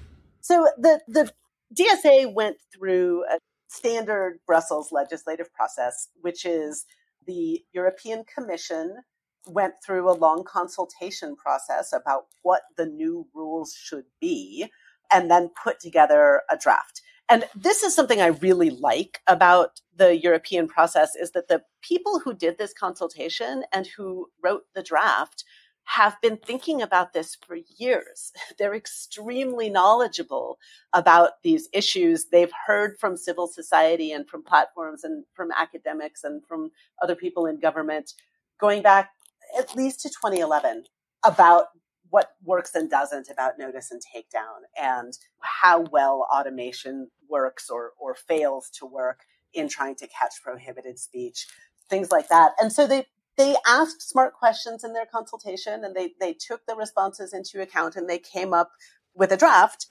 So 0.40 0.66
the, 0.76 0.98
the 1.06 1.30
DSA 1.70 2.34
went 2.34 2.56
through 2.72 3.24
a 3.30 3.38
standard 3.70 4.38
Brussels 4.46 4.90
legislative 4.92 5.50
process, 5.54 6.10
which 6.22 6.44
is 6.44 6.86
the 7.26 7.64
European 7.72 8.24
Commission 8.26 9.02
went 9.46 9.74
through 9.84 10.10
a 10.10 10.12
long 10.12 10.44
consultation 10.44 11.36
process 11.36 11.92
about 11.92 12.26
what 12.42 12.62
the 12.76 12.86
new 12.86 13.26
rules 13.34 13.74
should 13.74 14.04
be 14.20 14.70
and 15.12 15.30
then 15.30 15.50
put 15.62 15.80
together 15.80 16.42
a 16.50 16.56
draft. 16.56 17.02
And 17.28 17.44
this 17.54 17.82
is 17.82 17.94
something 17.94 18.20
I 18.20 18.28
really 18.28 18.70
like 18.70 19.20
about 19.26 19.80
the 19.96 20.16
European 20.16 20.68
process 20.68 21.14
is 21.14 21.30
that 21.32 21.48
the 21.48 21.62
people 21.80 22.20
who 22.20 22.34
did 22.34 22.58
this 22.58 22.74
consultation 22.74 23.64
and 23.72 23.86
who 23.86 24.28
wrote 24.42 24.64
the 24.74 24.82
draft 24.82 25.44
have 25.84 26.20
been 26.22 26.36
thinking 26.38 26.82
about 26.82 27.12
this 27.12 27.36
for 27.46 27.58
years. 27.78 28.32
They're 28.58 28.74
extremely 28.74 29.70
knowledgeable 29.70 30.58
about 30.92 31.42
these 31.42 31.68
issues. 31.72 32.26
They've 32.26 32.52
heard 32.66 32.98
from 32.98 33.16
civil 33.16 33.46
society 33.46 34.12
and 34.12 34.28
from 34.28 34.42
platforms 34.42 35.04
and 35.04 35.24
from 35.34 35.50
academics 35.52 36.24
and 36.24 36.42
from 36.46 36.70
other 37.02 37.14
people 37.14 37.46
in 37.46 37.60
government 37.60 38.14
going 38.58 38.82
back 38.82 39.10
at 39.58 39.76
least 39.76 40.00
to 40.00 40.08
2011 40.08 40.84
about 41.24 41.66
what 42.10 42.30
works 42.44 42.74
and 42.74 42.90
doesn't 42.90 43.28
about 43.30 43.58
notice 43.58 43.90
and 43.90 44.00
takedown 44.00 44.62
and 44.80 45.14
how 45.40 45.80
well 45.90 46.26
automation 46.32 47.08
works 47.28 47.68
or, 47.68 47.90
or 47.98 48.14
fails 48.14 48.70
to 48.78 48.86
work 48.86 49.20
in 49.52 49.68
trying 49.68 49.96
to 49.96 50.06
catch 50.06 50.34
prohibited 50.42 50.98
speech, 50.98 51.46
things 51.88 52.10
like 52.12 52.28
that. 52.28 52.52
And 52.60 52.72
so 52.72 52.86
they, 52.86 53.06
they 53.36 53.56
asked 53.66 54.08
smart 54.08 54.34
questions 54.34 54.84
in 54.84 54.92
their 54.92 55.06
consultation 55.06 55.84
and 55.84 55.94
they, 55.94 56.10
they 56.20 56.34
took 56.34 56.66
the 56.66 56.76
responses 56.76 57.32
into 57.32 57.60
account 57.60 57.96
and 57.96 58.08
they 58.08 58.18
came 58.18 58.52
up 58.52 58.70
with 59.14 59.32
a 59.32 59.36
draft 59.36 59.88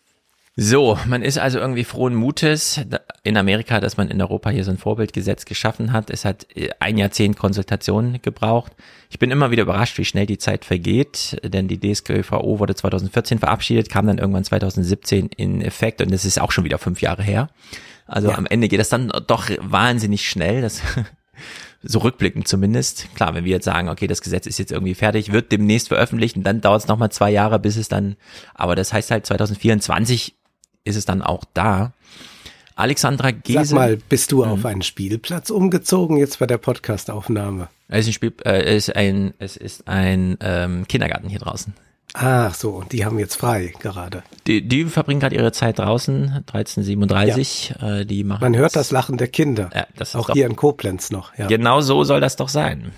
So, 0.55 0.99
man 1.07 1.23
ist 1.23 1.39
also 1.39 1.57
irgendwie 1.57 1.83
frohen 1.83 2.13
Mutes 2.13 2.79
in 3.23 3.37
Amerika, 3.37 3.79
dass 3.79 3.97
man 3.97 4.09
in 4.09 4.21
Europa 4.21 4.51
hier 4.51 4.63
so 4.63 4.69
ein 4.69 4.77
Vorbildgesetz 4.77 5.45
geschaffen 5.45 5.91
hat. 5.91 6.11
Es 6.11 6.25
hat 6.25 6.45
äh, 6.55 6.69
ein 6.79 6.99
Jahrzehnt 6.99 7.37
Konsultation 7.37 8.19
gebraucht. 8.21 8.71
Ich 9.09 9.17
bin 9.17 9.31
immer 9.31 9.49
wieder 9.49 9.63
überrascht, 9.63 9.97
wie 9.97 10.05
schnell 10.05 10.27
die 10.27 10.37
Zeit 10.37 10.63
vergeht, 10.63 11.41
denn 11.43 11.67
die 11.67 11.79
DSGVO 11.79 12.59
wurde 12.59 12.75
2014 12.75 13.39
verabschiedet, 13.39 13.89
kam 13.89 14.05
dann 14.05 14.19
irgendwann 14.19 14.43
2017 14.43 15.29
in 15.35 15.61
Effekt 15.61 16.01
und 16.01 16.11
das 16.11 16.23
ist 16.23 16.39
auch 16.39 16.51
schon 16.51 16.65
wieder 16.65 16.77
fünf 16.77 17.01
Jahre 17.01 17.23
her. 17.23 17.49
Also 18.05 18.29
ja. 18.29 18.37
am 18.37 18.45
Ende 18.45 18.67
geht 18.67 18.79
das 18.79 18.89
dann 18.89 19.11
doch 19.25 19.49
wahnsinnig 19.59 20.29
schnell. 20.29 20.61
Das 20.61 20.83
so 21.81 21.97
rückblickend 21.97 22.47
zumindest. 22.47 23.07
Klar, 23.15 23.33
wenn 23.33 23.45
wir 23.45 23.53
jetzt 23.53 23.65
sagen, 23.65 23.89
okay, 23.89 24.05
das 24.05 24.21
Gesetz 24.21 24.45
ist 24.45 24.59
jetzt 24.59 24.71
irgendwie 24.71 24.93
fertig, 24.93 25.31
wird 25.31 25.51
demnächst 25.51 25.87
veröffentlicht 25.87 26.37
und 26.37 26.43
dann 26.43 26.61
dauert 26.61 26.83
es 26.83 26.87
nochmal 26.87 27.11
zwei 27.11 27.31
Jahre, 27.31 27.57
bis 27.57 27.75
es 27.75 27.87
dann, 27.87 28.17
aber 28.53 28.75
das 28.75 28.93
heißt 28.93 29.09
halt 29.09 29.25
2024 29.25 30.35
ist 30.83 30.95
es 30.95 31.05
dann 31.05 31.21
auch 31.21 31.43
da. 31.53 31.93
Alexandra 32.75 33.31
Gese. 33.31 33.65
Sag 33.65 33.75
mal, 33.75 33.97
bist 33.97 34.31
du 34.31 34.43
auf 34.43 34.65
einen 34.65 34.81
Spielplatz 34.81 35.49
umgezogen 35.49 36.17
jetzt 36.17 36.39
bei 36.39 36.47
der 36.47 36.57
Podcastaufnahme? 36.57 37.69
Es 37.87 38.01
ist 38.01 38.07
ein 38.07 38.13
Spiel, 38.13 38.33
äh, 38.45 38.63
es 38.63 38.87
ist 38.87 38.95
ein, 38.95 39.33
es 39.37 39.57
ist 39.57 39.87
ein 39.87 40.37
ähm, 40.41 40.87
Kindergarten 40.87 41.29
hier 41.29 41.39
draußen. 41.39 41.73
Ach 42.15 42.53
so, 42.53 42.83
die 42.91 43.05
haben 43.05 43.17
jetzt 43.17 43.35
frei 43.35 43.73
gerade. 43.79 44.23
Die, 44.45 44.67
die 44.67 44.85
verbringen 44.85 45.19
gerade 45.19 45.35
ihre 45.35 45.51
Zeit 45.51 45.79
draußen, 45.79 46.43
1337. 46.47 47.75
Ja. 47.79 47.99
Äh, 47.99 48.05
die 48.05 48.23
machen 48.23 48.41
Man 48.41 48.55
hört 48.55 48.75
das 48.75 48.91
Lachen 48.91 49.17
der 49.17 49.27
Kinder. 49.27 49.71
Ja, 49.73 49.87
das 49.95 50.09
ist 50.09 50.15
auch 50.15 50.29
hier 50.31 50.45
in 50.45 50.55
Koblenz 50.55 51.09
noch. 51.09 51.35
Ja. 51.37 51.47
Genau 51.47 51.81
so 51.81 52.03
soll 52.03 52.21
das 52.21 52.35
doch 52.35 52.49
sein. 52.49 52.91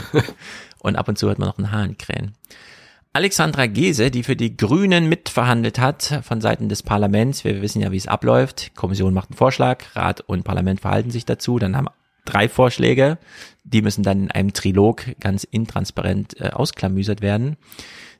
und 0.78 0.96
ab 0.96 1.08
und 1.08 1.18
zu 1.18 1.28
hört 1.28 1.38
man 1.38 1.48
noch 1.48 1.58
einen 1.58 1.72
Hahn 1.72 1.96
krähen. 1.96 2.34
Alexandra 3.14 3.66
Gese, 3.66 4.10
die 4.10 4.22
für 4.22 4.36
die 4.36 4.56
Grünen 4.56 5.06
mitverhandelt 5.06 5.78
hat 5.78 6.20
von 6.22 6.40
Seiten 6.40 6.70
des 6.70 6.82
Parlaments. 6.82 7.44
Wir 7.44 7.60
wissen 7.60 7.82
ja, 7.82 7.92
wie 7.92 7.98
es 7.98 8.08
abläuft. 8.08 8.74
Kommission 8.74 9.12
macht 9.12 9.28
einen 9.28 9.36
Vorschlag, 9.36 9.84
Rat 9.94 10.22
und 10.22 10.44
Parlament 10.44 10.80
verhalten 10.80 11.10
sich 11.10 11.26
dazu. 11.26 11.58
Dann 11.58 11.76
haben 11.76 11.88
drei 12.24 12.48
Vorschläge. 12.48 13.18
Die 13.64 13.82
müssen 13.82 14.02
dann 14.02 14.24
in 14.24 14.30
einem 14.30 14.54
Trilog 14.54 15.04
ganz 15.20 15.44
intransparent 15.44 16.40
äh, 16.40 16.50
ausklamüsert 16.52 17.20
werden. 17.20 17.58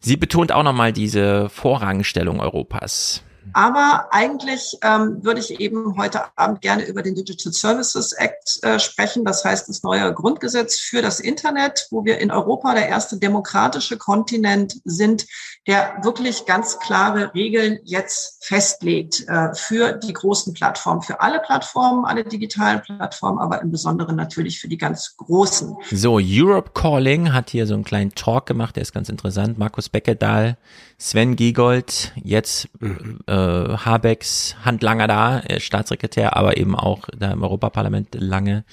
Sie 0.00 0.18
betont 0.18 0.52
auch 0.52 0.62
nochmal 0.62 0.92
diese 0.92 1.48
Vorrangstellung 1.48 2.40
Europas. 2.40 3.22
Aber 3.52 4.08
eigentlich 4.10 4.78
ähm, 4.82 5.22
würde 5.22 5.40
ich 5.40 5.60
eben 5.60 5.96
heute 5.96 6.22
Abend 6.36 6.60
gerne 6.60 6.84
über 6.84 7.02
den 7.02 7.14
Digital 7.14 7.52
Services 7.52 8.12
Act 8.12 8.58
äh, 8.62 8.78
sprechen. 8.78 9.24
Das 9.24 9.44
heißt, 9.44 9.68
das 9.68 9.82
neue 9.82 10.12
Grundgesetz 10.14 10.80
für 10.80 11.02
das 11.02 11.20
Internet, 11.20 11.86
wo 11.90 12.04
wir 12.04 12.18
in 12.18 12.30
Europa 12.30 12.74
der 12.74 12.88
erste 12.88 13.18
demokratische 13.18 13.98
Kontinent 13.98 14.80
sind, 14.84 15.26
der 15.66 15.98
wirklich 16.02 16.46
ganz 16.46 16.78
klare 16.78 17.34
Regeln 17.34 17.78
jetzt 17.84 18.44
festlegt 18.44 19.26
äh, 19.28 19.54
für 19.54 19.92
die 19.92 20.12
großen 20.12 20.54
Plattformen, 20.54 21.02
für 21.02 21.20
alle 21.20 21.40
Plattformen, 21.40 22.04
alle 22.04 22.24
digitalen 22.24 22.82
Plattformen, 22.82 23.38
aber 23.38 23.62
im 23.62 23.70
Besonderen 23.70 24.16
natürlich 24.16 24.60
für 24.60 24.68
die 24.68 24.78
ganz 24.78 25.16
großen. 25.16 25.76
So, 25.90 26.18
Europe 26.20 26.70
Calling 26.74 27.32
hat 27.32 27.50
hier 27.50 27.66
so 27.66 27.74
einen 27.74 27.84
kleinen 27.84 28.14
Talk 28.14 28.46
gemacht, 28.46 28.76
der 28.76 28.82
ist 28.82 28.92
ganz 28.92 29.08
interessant. 29.08 29.58
Markus 29.58 29.88
Beckedahl, 29.88 30.56
Sven 30.98 31.36
Giegold, 31.36 32.12
jetzt 32.22 32.68
mhm. 32.80 33.20
Äh, 33.32 33.76
Habecks 33.76 34.56
Handlanger 34.64 35.06
da, 35.06 35.42
Staatssekretär, 35.58 36.36
aber 36.36 36.56
eben 36.56 36.74
auch 36.74 37.08
da 37.16 37.32
im 37.32 37.42
Europaparlament 37.42 38.08
lange 38.14 38.64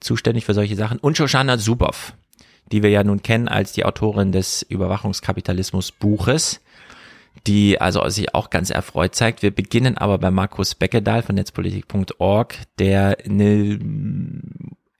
zuständig 0.00 0.44
für 0.44 0.54
solche 0.54 0.76
Sachen. 0.76 0.98
Und 0.98 1.16
Shoshana 1.16 1.58
Zuboff 1.58 2.14
die 2.72 2.82
wir 2.82 2.90
ja 2.90 3.04
nun 3.04 3.22
kennen 3.22 3.48
als 3.48 3.72
die 3.72 3.84
Autorin 3.84 4.32
des 4.32 4.62
Überwachungskapitalismus 4.62 5.92
Buches, 5.92 6.60
die 7.46 7.80
also 7.80 8.08
sich 8.08 8.34
auch 8.34 8.50
ganz 8.50 8.70
erfreut 8.70 9.14
zeigt. 9.14 9.42
Wir 9.42 9.52
beginnen 9.52 9.96
aber 9.96 10.18
bei 10.18 10.30
Markus 10.30 10.74
Beckedahl 10.74 11.22
von 11.22 11.36
netzpolitik.org, 11.36 12.56
der 12.78 13.18
eine 13.24 13.78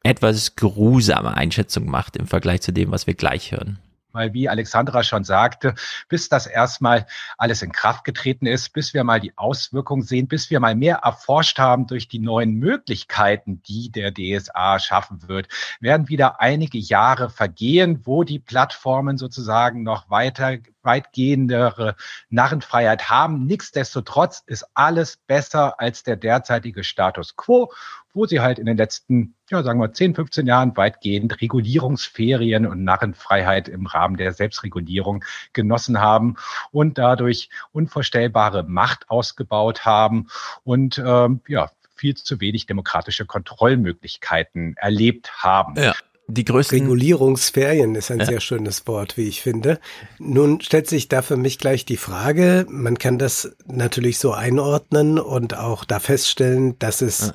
etwas 0.02 0.54
geruhsame 0.54 1.36
Einschätzung 1.36 1.86
macht 1.86 2.16
im 2.16 2.26
Vergleich 2.26 2.60
zu 2.60 2.72
dem, 2.72 2.92
was 2.92 3.06
wir 3.06 3.14
gleich 3.14 3.50
hören 3.50 3.78
weil 4.16 4.32
wie 4.32 4.48
Alexandra 4.48 5.04
schon 5.04 5.24
sagte, 5.24 5.74
bis 6.08 6.28
das 6.28 6.46
erstmal 6.46 7.06
alles 7.38 7.62
in 7.62 7.70
Kraft 7.70 8.04
getreten 8.04 8.46
ist, 8.46 8.72
bis 8.72 8.94
wir 8.94 9.04
mal 9.04 9.20
die 9.20 9.36
Auswirkungen 9.36 10.02
sehen, 10.02 10.26
bis 10.26 10.50
wir 10.50 10.58
mal 10.58 10.74
mehr 10.74 10.96
erforscht 10.96 11.58
haben 11.58 11.86
durch 11.86 12.08
die 12.08 12.18
neuen 12.18 12.54
Möglichkeiten, 12.54 13.62
die 13.62 13.90
der 13.90 14.12
DSA 14.12 14.78
schaffen 14.78 15.28
wird, 15.28 15.48
werden 15.80 16.08
wieder 16.08 16.40
einige 16.40 16.78
Jahre 16.78 17.30
vergehen, 17.30 18.00
wo 18.04 18.24
die 18.24 18.38
Plattformen 18.38 19.18
sozusagen 19.18 19.82
noch 19.82 20.10
weiter 20.10 20.58
weitgehendere 20.86 21.96
Narrenfreiheit 22.30 23.10
haben. 23.10 23.44
Nichtsdestotrotz 23.44 24.42
ist 24.46 24.64
alles 24.72 25.18
besser 25.18 25.78
als 25.78 26.04
der 26.04 26.16
derzeitige 26.16 26.84
Status 26.84 27.36
quo, 27.36 27.72
wo 28.16 28.26
sie 28.26 28.40
halt 28.40 28.58
in 28.58 28.66
den 28.66 28.76
letzten, 28.76 29.34
ja, 29.50 29.62
sagen 29.62 29.78
wir 29.78 29.92
10, 29.92 30.14
15 30.14 30.46
Jahren 30.46 30.76
weitgehend 30.76 31.40
Regulierungsferien 31.40 32.66
und 32.66 32.82
Narrenfreiheit 32.82 33.68
im 33.68 33.86
Rahmen 33.86 34.16
der 34.16 34.32
Selbstregulierung 34.32 35.22
genossen 35.52 36.00
haben 36.00 36.36
und 36.72 36.98
dadurch 36.98 37.50
unvorstellbare 37.72 38.64
Macht 38.64 39.10
ausgebaut 39.10 39.84
haben 39.84 40.28
und 40.64 41.00
ähm, 41.04 41.40
ja, 41.46 41.70
viel 41.94 42.14
zu 42.14 42.40
wenig 42.40 42.66
demokratische 42.66 43.26
Kontrollmöglichkeiten 43.26 44.76
erlebt 44.76 45.42
haben. 45.42 45.76
Ja 45.76 45.94
die 46.28 46.44
größten 46.44 46.80
Regulierungsferien 46.80 47.94
ist 47.94 48.10
ein 48.10 48.18
ja. 48.18 48.26
sehr 48.26 48.40
schönes 48.40 48.86
Wort, 48.88 49.16
wie 49.16 49.28
ich 49.28 49.42
finde. 49.42 49.78
Nun 50.18 50.60
stellt 50.60 50.88
sich 50.88 51.08
da 51.08 51.22
für 51.22 51.36
mich 51.36 51.58
gleich 51.58 51.84
die 51.84 51.96
Frage, 51.96 52.66
man 52.68 52.98
kann 52.98 53.16
das 53.16 53.54
natürlich 53.66 54.18
so 54.18 54.32
einordnen 54.32 55.20
und 55.20 55.56
auch 55.56 55.84
da 55.84 56.00
feststellen, 56.00 56.76
dass 56.80 57.00
es 57.00 57.28
ja. 57.28 57.34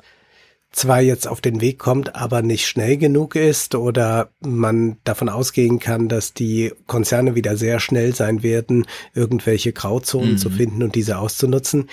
Zwar 0.72 1.02
jetzt 1.02 1.28
auf 1.28 1.40
den 1.40 1.60
Weg 1.60 1.78
kommt, 1.78 2.16
aber 2.16 2.42
nicht 2.42 2.66
schnell 2.66 2.96
genug 2.96 3.36
ist 3.36 3.74
oder 3.74 4.30
man 4.40 4.96
davon 5.04 5.28
ausgehen 5.28 5.78
kann, 5.78 6.08
dass 6.08 6.32
die 6.32 6.72
Konzerne 6.86 7.34
wieder 7.34 7.56
sehr 7.56 7.78
schnell 7.78 8.14
sein 8.14 8.42
werden, 8.42 8.86
irgendwelche 9.14 9.72
Grauzonen 9.72 10.32
mhm. 10.32 10.38
zu 10.38 10.50
finden 10.50 10.82
und 10.82 10.94
diese 10.94 11.18
auszunutzen. 11.18 11.90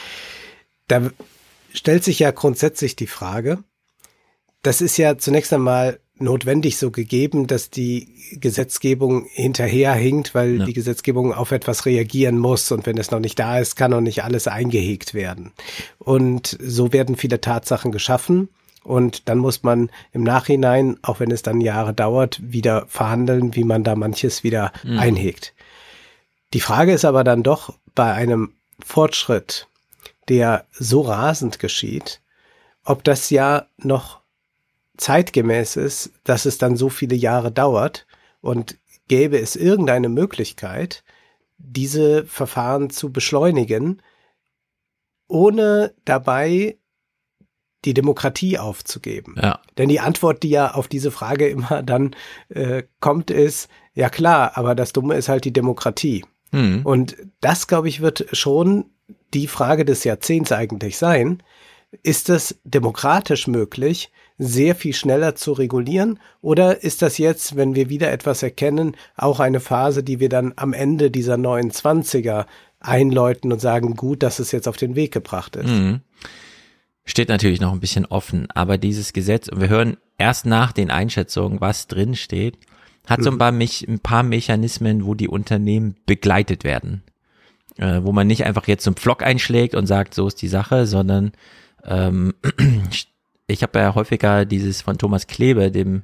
Da 0.87 1.11
stellt 1.73 2.05
sich 2.05 2.19
ja 2.19 2.31
grundsätzlich 2.31 2.95
die 2.95 3.07
Frage, 3.07 3.59
das 4.61 4.81
ist 4.81 4.97
ja 4.97 5.17
zunächst 5.17 5.53
einmal 5.53 5.99
notwendig 6.21 6.77
so 6.77 6.91
gegeben, 6.91 7.47
dass 7.47 7.69
die 7.69 8.13
Gesetzgebung 8.39 9.25
hinterherhinkt, 9.29 10.35
weil 10.35 10.59
ja. 10.59 10.65
die 10.65 10.73
Gesetzgebung 10.73 11.33
auf 11.33 11.51
etwas 11.51 11.85
reagieren 11.85 12.37
muss 12.37 12.71
und 12.71 12.85
wenn 12.85 12.97
es 12.97 13.11
noch 13.11 13.21
nicht 13.21 13.39
da 13.39 13.59
ist, 13.59 13.75
kann 13.75 13.91
noch 13.91 14.01
nicht 14.01 14.23
alles 14.23 14.47
eingehegt 14.47 15.13
werden. 15.13 15.51
Und 15.97 16.57
so 16.61 16.91
werden 16.91 17.15
viele 17.15 17.39
Tatsachen 17.39 17.91
geschaffen 17.91 18.49
und 18.83 19.29
dann 19.29 19.37
muss 19.37 19.63
man 19.63 19.89
im 20.11 20.23
Nachhinein, 20.23 20.97
auch 21.01 21.19
wenn 21.19 21.31
es 21.31 21.41
dann 21.41 21.61
Jahre 21.61 21.93
dauert, 21.93 22.39
wieder 22.41 22.85
verhandeln, 22.87 23.55
wie 23.55 23.63
man 23.63 23.83
da 23.83 23.95
manches 23.95 24.43
wieder 24.43 24.71
mhm. 24.83 24.99
einhegt. 24.99 25.53
Die 26.53 26.61
Frage 26.61 26.93
ist 26.93 27.05
aber 27.05 27.23
dann 27.23 27.43
doch 27.43 27.73
bei 27.93 28.13
einem 28.13 28.53
Fortschritt, 28.83 29.67
der 30.29 30.65
so 30.71 31.01
rasend 31.01 31.59
geschieht, 31.59 32.21
ob 32.83 33.03
das 33.03 33.29
ja 33.29 33.67
noch 33.77 34.19
zeitgemäß 34.97 35.75
ist, 35.75 36.11
dass 36.23 36.45
es 36.45 36.57
dann 36.57 36.75
so 36.75 36.89
viele 36.89 37.15
Jahre 37.15 37.51
dauert 37.51 38.05
und 38.41 38.77
gäbe 39.07 39.39
es 39.39 39.55
irgendeine 39.55 40.09
Möglichkeit, 40.09 41.03
diese 41.57 42.25
Verfahren 42.25 42.89
zu 42.89 43.11
beschleunigen, 43.11 44.01
ohne 45.27 45.93
dabei 46.05 46.78
die 47.85 47.93
Demokratie 47.93 48.57
aufzugeben. 48.57 49.35
Ja. 49.41 49.59
Denn 49.77 49.89
die 49.89 49.99
Antwort, 49.99 50.43
die 50.43 50.49
ja 50.49 50.71
auf 50.71 50.87
diese 50.87 51.11
Frage 51.11 51.47
immer 51.47 51.81
dann 51.83 52.15
äh, 52.49 52.83
kommt, 52.99 53.31
ist, 53.31 53.69
ja 53.93 54.09
klar, 54.09 54.51
aber 54.55 54.75
das 54.75 54.93
Dumme 54.93 55.15
ist 55.15 55.29
halt 55.29 55.45
die 55.45 55.53
Demokratie. 55.53 56.25
Mhm. 56.51 56.81
Und 56.83 57.17
das, 57.41 57.67
glaube 57.67 57.89
ich, 57.89 58.01
wird 58.01 58.25
schon 58.33 58.85
die 59.33 59.47
Frage 59.47 59.85
des 59.85 60.03
Jahrzehnts 60.03 60.51
eigentlich 60.51 60.97
sein. 60.97 61.43
Ist 62.03 62.29
es 62.29 62.59
demokratisch 62.63 63.47
möglich, 63.47 64.11
sehr 64.37 64.75
viel 64.75 64.93
schneller 64.93 65.35
zu 65.35 65.53
regulieren? 65.53 66.19
Oder 66.41 66.83
ist 66.83 67.01
das 67.01 67.17
jetzt, 67.17 67.55
wenn 67.55 67.75
wir 67.75 67.89
wieder 67.89 68.11
etwas 68.11 68.43
erkennen, 68.43 68.95
auch 69.15 69.39
eine 69.39 69.59
Phase, 69.59 70.03
die 70.03 70.19
wir 70.19 70.29
dann 70.29 70.53
am 70.55 70.73
Ende 70.73 71.11
dieser 71.11 71.35
29er 71.35 72.45
einläuten 72.79 73.51
und 73.51 73.59
sagen, 73.59 73.95
gut, 73.95 74.23
dass 74.23 74.39
es 74.39 74.51
jetzt 74.51 74.67
auf 74.67 74.77
den 74.77 74.95
Weg 74.95 75.11
gebracht 75.11 75.55
ist? 75.55 75.67
Mhm. 75.67 76.01
Steht 77.09 77.29
natürlich 77.29 77.59
noch 77.59 77.73
ein 77.73 77.79
bisschen 77.79 78.05
offen, 78.05 78.51
aber 78.51 78.77
dieses 78.77 79.13
Gesetz, 79.13 79.47
und 79.47 79.59
wir 79.59 79.67
hören 79.67 79.97
erst 80.19 80.45
nach 80.45 80.71
den 80.71 80.91
Einschätzungen, 80.91 81.59
was 81.59 81.87
drin 81.87 82.15
steht, 82.15 82.59
hat 83.07 83.23
so 83.23 83.31
ein 83.31 83.39
paar, 83.39 83.51
Me 83.51 83.65
ein 83.87 83.97
paar 83.97 84.21
Mechanismen, 84.21 85.07
wo 85.07 85.15
die 85.15 85.27
Unternehmen 85.27 85.95
begleitet 86.05 86.63
werden. 86.63 87.01
Äh, 87.77 88.03
wo 88.03 88.11
man 88.11 88.27
nicht 88.27 88.45
einfach 88.45 88.67
jetzt 88.67 88.83
zum 88.83 88.95
Pflock 88.95 89.23
einschlägt 89.23 89.73
und 89.73 89.87
sagt, 89.87 90.13
so 90.13 90.27
ist 90.27 90.39
die 90.43 90.47
Sache, 90.47 90.85
sondern 90.85 91.31
ähm, 91.83 92.35
ich 93.47 93.63
habe 93.63 93.79
ja 93.79 93.95
häufiger 93.95 94.45
dieses 94.45 94.83
von 94.83 94.99
Thomas 94.99 95.25
Klebe, 95.25 95.71
dem 95.71 96.03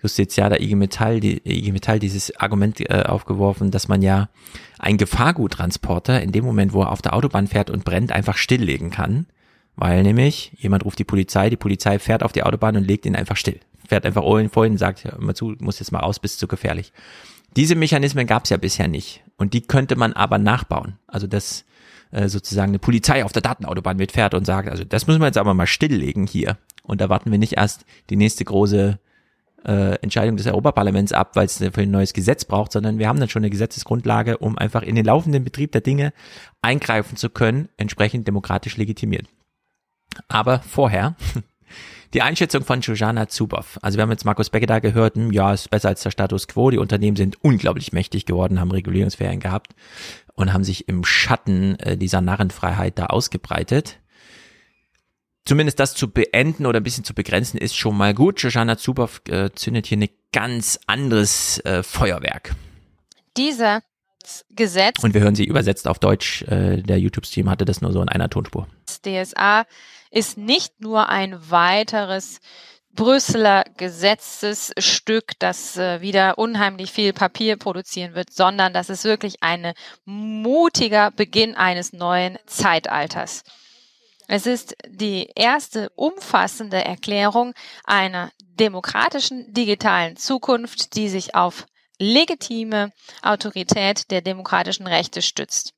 Justizialer 0.00 0.62
IG 0.62 0.74
Metall, 0.74 1.20
die, 1.20 1.42
IG 1.44 1.72
Metall 1.72 1.98
dieses 1.98 2.34
Argument 2.34 2.80
äh, 2.80 3.02
aufgeworfen, 3.02 3.70
dass 3.70 3.88
man 3.88 4.00
ja 4.00 4.30
ein 4.78 4.96
Gefahrguttransporter 4.96 6.22
in 6.22 6.32
dem 6.32 6.46
Moment, 6.46 6.72
wo 6.72 6.80
er 6.80 6.92
auf 6.92 7.02
der 7.02 7.12
Autobahn 7.12 7.46
fährt 7.46 7.68
und 7.68 7.84
brennt, 7.84 8.10
einfach 8.10 8.38
stilllegen 8.38 8.90
kann. 8.90 9.26
Weil 9.76 10.02
nämlich 10.02 10.52
jemand 10.56 10.84
ruft 10.84 10.98
die 10.98 11.04
Polizei, 11.04 11.50
die 11.50 11.56
Polizei 11.56 11.98
fährt 11.98 12.22
auf 12.22 12.32
die 12.32 12.42
Autobahn 12.42 12.76
und 12.76 12.86
legt 12.86 13.06
ihn 13.06 13.14
einfach 13.14 13.36
still. 13.36 13.60
Fährt 13.86 14.06
einfach 14.06 14.22
vorhin 14.22 14.72
und 14.72 14.78
sagt, 14.78 15.04
hör 15.04 15.20
mal 15.20 15.34
zu, 15.34 15.54
muss 15.60 15.78
jetzt 15.78 15.92
mal 15.92 16.00
raus, 16.00 16.18
bist 16.18 16.38
zu 16.38 16.48
gefährlich. 16.48 16.92
Diese 17.56 17.74
Mechanismen 17.74 18.26
gab 18.26 18.44
es 18.44 18.50
ja 18.50 18.56
bisher 18.56 18.88
nicht. 18.88 19.22
Und 19.36 19.54
die 19.54 19.60
könnte 19.60 19.96
man 19.96 20.12
aber 20.14 20.38
nachbauen. 20.38 20.98
Also 21.06 21.26
dass 21.26 21.64
äh, 22.10 22.28
sozusagen 22.28 22.70
eine 22.70 22.78
Polizei 22.78 23.24
auf 23.24 23.32
der 23.32 23.42
Datenautobahn 23.42 23.96
mitfährt 23.96 24.34
und 24.34 24.46
sagt, 24.46 24.68
also 24.68 24.84
das 24.84 25.06
müssen 25.06 25.20
wir 25.20 25.26
jetzt 25.26 25.38
aber 25.38 25.54
mal 25.54 25.66
stilllegen 25.66 26.26
hier. 26.26 26.56
Und 26.82 27.00
da 27.00 27.08
warten 27.08 27.30
wir 27.30 27.38
nicht 27.38 27.56
erst 27.56 27.84
die 28.10 28.16
nächste 28.16 28.44
große 28.44 28.98
äh, 29.66 29.94
Entscheidung 30.00 30.36
des 30.36 30.46
Europaparlaments 30.46 31.12
ab, 31.12 31.34
weil 31.34 31.46
es 31.46 31.58
für 31.58 31.80
ein 31.80 31.90
neues 31.90 32.12
Gesetz 32.12 32.44
braucht, 32.44 32.72
sondern 32.72 32.98
wir 32.98 33.08
haben 33.08 33.18
dann 33.20 33.28
schon 33.28 33.40
eine 33.40 33.50
Gesetzesgrundlage, 33.50 34.38
um 34.38 34.56
einfach 34.56 34.82
in 34.82 34.94
den 34.94 35.04
laufenden 35.04 35.44
Betrieb 35.44 35.72
der 35.72 35.80
Dinge 35.80 36.12
eingreifen 36.62 37.16
zu 37.16 37.28
können, 37.28 37.68
entsprechend 37.76 38.26
demokratisch 38.26 38.76
legitimiert. 38.76 39.26
Aber 40.28 40.60
vorher 40.60 41.16
die 42.14 42.22
Einschätzung 42.22 42.64
von 42.64 42.80
Jojana 42.80 43.28
Zuboff. 43.28 43.78
Also 43.82 43.98
wir 43.98 44.02
haben 44.02 44.10
jetzt 44.10 44.24
Markus 44.24 44.50
Becker 44.50 44.66
da 44.66 44.78
gehört, 44.78 45.16
hm, 45.16 45.32
ja, 45.32 45.52
ist 45.52 45.70
besser 45.70 45.88
als 45.88 46.02
der 46.02 46.10
Status 46.10 46.48
quo. 46.48 46.70
Die 46.70 46.78
Unternehmen 46.78 47.16
sind 47.16 47.42
unglaublich 47.42 47.92
mächtig 47.92 48.26
geworden, 48.26 48.60
haben 48.60 48.70
Regulierungsferien 48.70 49.40
gehabt 49.40 49.74
und 50.34 50.52
haben 50.52 50.64
sich 50.64 50.88
im 50.88 51.04
Schatten 51.04 51.78
äh, 51.80 51.96
dieser 51.96 52.20
Narrenfreiheit 52.20 52.98
da 52.98 53.06
ausgebreitet 53.06 53.98
zumindest 55.46 55.80
das 55.80 55.94
zu 55.94 56.10
beenden 56.10 56.66
oder 56.66 56.80
ein 56.80 56.82
bisschen 56.82 57.04
zu 57.04 57.14
begrenzen, 57.14 57.56
ist 57.56 57.76
schon 57.76 57.96
mal 57.96 58.12
gut. 58.12 58.40
Shoshana 58.40 58.76
Zuboff 58.76 59.22
äh, 59.28 59.50
zündet 59.54 59.86
hier 59.86 59.98
ein 59.98 60.08
ganz 60.32 60.78
anderes 60.86 61.64
äh, 61.64 61.82
Feuerwerk. 61.82 62.54
Dieser 63.36 63.82
Gesetz. 64.50 65.02
Und 65.02 65.14
wir 65.14 65.20
hören 65.20 65.36
sie 65.36 65.44
übersetzt 65.44 65.86
auf 65.86 66.00
Deutsch. 66.00 66.42
Äh, 66.42 66.82
der 66.82 66.98
YouTube-Stream 66.98 67.48
hatte 67.48 67.64
das 67.64 67.80
nur 67.80 67.92
so 67.92 68.02
in 68.02 68.08
einer 68.08 68.28
Tonspur. 68.28 68.66
DSA 68.86 69.66
ist 70.16 70.38
nicht 70.38 70.80
nur 70.80 71.10
ein 71.10 71.50
weiteres 71.50 72.40
Brüsseler 72.94 73.64
Gesetzesstück, 73.76 75.32
das 75.38 75.76
äh, 75.76 76.00
wieder 76.00 76.38
unheimlich 76.38 76.90
viel 76.90 77.12
Papier 77.12 77.58
produzieren 77.58 78.14
wird, 78.14 78.32
sondern 78.32 78.72
das 78.72 78.88
ist 78.88 79.04
wirklich 79.04 79.42
ein 79.42 79.74
mutiger 80.06 81.10
Beginn 81.10 81.54
eines 81.54 81.92
neuen 81.92 82.38
Zeitalters. 82.46 83.44
Es 84.26 84.46
ist 84.46 84.74
die 84.88 85.28
erste 85.34 85.90
umfassende 85.90 86.82
Erklärung 86.82 87.52
einer 87.84 88.32
demokratischen 88.40 89.52
digitalen 89.52 90.16
Zukunft, 90.16 90.96
die 90.96 91.10
sich 91.10 91.34
auf 91.34 91.66
legitime 91.98 92.90
Autorität 93.20 94.10
der 94.10 94.22
demokratischen 94.22 94.86
Rechte 94.86 95.20
stützt 95.20 95.74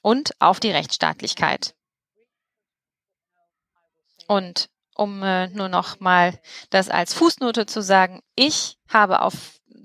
und 0.00 0.32
auf 0.40 0.58
die 0.58 0.70
Rechtsstaatlichkeit. 0.70 1.74
Und 4.26 4.68
um 4.96 5.22
äh, 5.22 5.48
nur 5.48 5.68
noch 5.68 6.00
mal 6.00 6.38
das 6.70 6.88
als 6.88 7.14
Fußnote 7.14 7.66
zu 7.66 7.82
sagen, 7.82 8.20
ich 8.36 8.76
habe 8.88 9.22
auf 9.22 9.34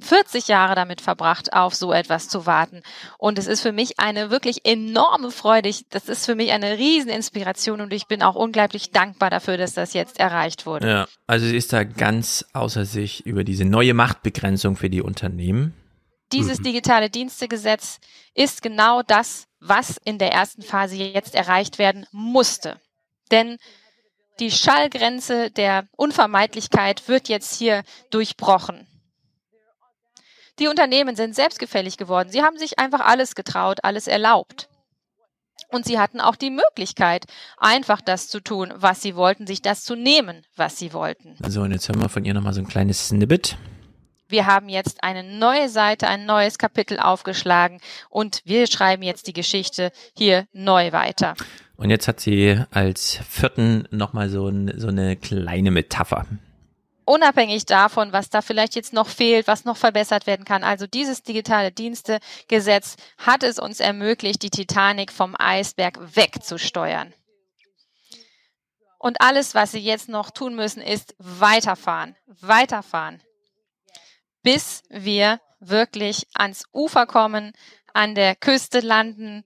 40 0.02 0.48
Jahre 0.48 0.76
damit 0.76 1.02
verbracht, 1.02 1.54
auf 1.54 1.76
so 1.76 1.92
etwas 1.92 2.30
zu 2.30 2.46
warten. 2.46 2.82
Und 3.18 3.38
es 3.38 3.48
ist 3.48 3.62
für 3.62 3.72
mich 3.72 4.00
eine 4.00 4.30
wirklich 4.30 4.66
enorme 4.66 5.32
Freude. 5.32 5.74
Das 5.90 6.08
ist 6.08 6.26
für 6.26 6.36
mich 6.36 6.52
eine 6.52 6.78
Rieseninspiration 6.78 7.82
und 7.82 7.94
ich 7.94 8.08
bin 8.08 8.24
auch 8.24 8.36
unglaublich 8.36 8.92
dankbar 8.92 9.30
dafür, 9.30 9.58
dass 9.58 9.74
das 9.74 9.94
jetzt 9.94 10.20
erreicht 10.20 10.66
wurde. 10.66 10.88
Ja, 10.88 11.08
also 11.28 11.46
sie 11.46 11.58
ist 11.58 11.74
da 11.74 11.84
ganz 11.84 12.46
außer 12.54 12.86
sich 12.86 13.26
über 13.26 13.44
diese 13.44 13.66
neue 13.66 13.94
Machtbegrenzung 13.94 14.76
für 14.76 14.90
die 14.90 15.02
Unternehmen. 15.02 15.74
Dieses 16.32 16.60
mhm. 16.60 16.64
digitale 16.64 17.10
Dienstegesetz 17.10 18.00
ist 18.36 18.62
genau 18.62 19.02
das, 19.02 19.48
was 19.60 19.98
in 19.98 20.18
der 20.18 20.32
ersten 20.32 20.62
Phase 20.62 20.96
jetzt 20.96 21.36
erreicht 21.36 21.80
werden 21.80 22.06
musste. 22.12 22.80
Denn 23.32 23.58
die 24.40 24.52
Schallgrenze 24.52 25.52
der 25.52 25.86
Unvermeidlichkeit 25.96 27.08
wird 27.08 27.30
jetzt 27.30 27.56
hier 27.56 27.84
durchbrochen. 28.10 28.88
Die 30.60 30.68
Unternehmen 30.68 31.16
sind 31.16 31.36
selbstgefällig 31.36 31.98
geworden. 31.98 32.30
Sie 32.30 32.42
haben 32.42 32.58
sich 32.58 32.80
einfach 32.80 33.00
alles 33.00 33.36
getraut, 33.36 33.80
alles 33.84 34.08
erlaubt. 34.08 34.68
Und 35.72 35.86
sie 35.86 36.00
hatten 36.00 36.20
auch 36.20 36.36
die 36.36 36.50
Möglichkeit, 36.50 37.26
einfach 37.58 38.02
das 38.02 38.28
zu 38.28 38.40
tun, 38.40 38.74
was 38.76 39.02
sie 39.02 39.16
wollten, 39.16 39.46
sich 39.46 39.62
das 39.62 39.84
zu 39.84 39.96
nehmen, 39.96 40.46
was 40.56 40.78
sie 40.78 40.94
wollten. 40.94 41.38
So, 41.48 41.62
und 41.62 41.72
jetzt 41.72 41.88
hören 41.88 42.02
wir 42.02 42.10
von 42.10 42.26
ihr 42.26 42.34
nochmal 42.34 42.54
so 42.54 42.62
ein 42.62 42.68
kleines 42.68 43.08
Snippet. 43.08 43.58
Wir 44.28 44.46
haben 44.46 44.70
jetzt 44.70 45.04
eine 45.04 45.24
neue 45.24 45.70
Seite, 45.70 46.08
ein 46.08 46.26
neues 46.26 46.58
Kapitel 46.58 47.00
aufgeschlagen 47.00 47.82
und 48.10 48.42
wir 48.46 48.68
schreiben 48.68 49.04
jetzt 49.04 49.28
die 49.28 49.34
Geschichte 49.34 49.92
hier 50.16 50.46
neu 50.54 50.92
weiter. 50.92 51.36
Und 51.80 51.90
jetzt 51.90 52.08
hat 52.08 52.20
sie 52.20 52.62
als 52.72 53.20
vierten 53.28 53.88
nochmal 53.90 54.30
so, 54.30 54.52
so 54.76 54.88
eine 54.88 55.16
kleine 55.16 55.72
Metapher 55.72 56.26
unabhängig 57.10 57.66
davon, 57.66 58.14
was 58.14 58.30
da 58.30 58.44
vielleicht 58.44 58.76
jetzt 58.76 58.94
noch 58.94 59.08
fehlt, 59.08 59.48
was 59.48 59.66
noch 59.66 59.78
verbessert 59.78 60.28
werden 60.28 60.46
kann. 60.46 60.64
Also 60.64 60.86
dieses 60.86 61.24
digitale 61.24 61.72
Dienstegesetz 61.72 62.98
hat 63.18 63.42
es 63.42 63.58
uns 63.58 63.80
ermöglicht, 63.80 64.44
die 64.44 64.52
Titanic 64.52 65.12
vom 65.12 65.36
Eisberg 65.38 65.98
wegzusteuern. 66.16 67.12
Und 69.00 69.22
alles, 69.22 69.56
was 69.56 69.72
Sie 69.72 69.80
jetzt 69.80 70.08
noch 70.08 70.30
tun 70.30 70.56
müssen, 70.56 70.84
ist 70.84 71.16
weiterfahren, 71.18 72.16
weiterfahren, 72.28 73.24
bis 74.44 74.84
wir 74.90 75.40
wirklich 75.60 76.28
ans 76.36 76.66
Ufer 76.74 77.08
kommen, 77.08 77.54
an 77.92 78.14
der 78.14 78.36
Küste 78.36 78.82
landen, 78.82 79.44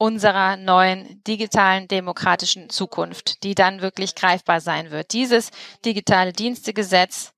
unserer 0.00 0.56
neuen 0.56 1.22
digitalen 1.24 1.86
demokratischen 1.86 2.70
Zukunft, 2.70 3.44
die 3.44 3.54
dann 3.54 3.82
wirklich 3.82 4.14
greifbar 4.14 4.62
sein 4.62 4.90
wird. 4.90 5.12
Dieses 5.12 5.50
digitale 5.84 6.32
Dienstegesetz 6.32 7.34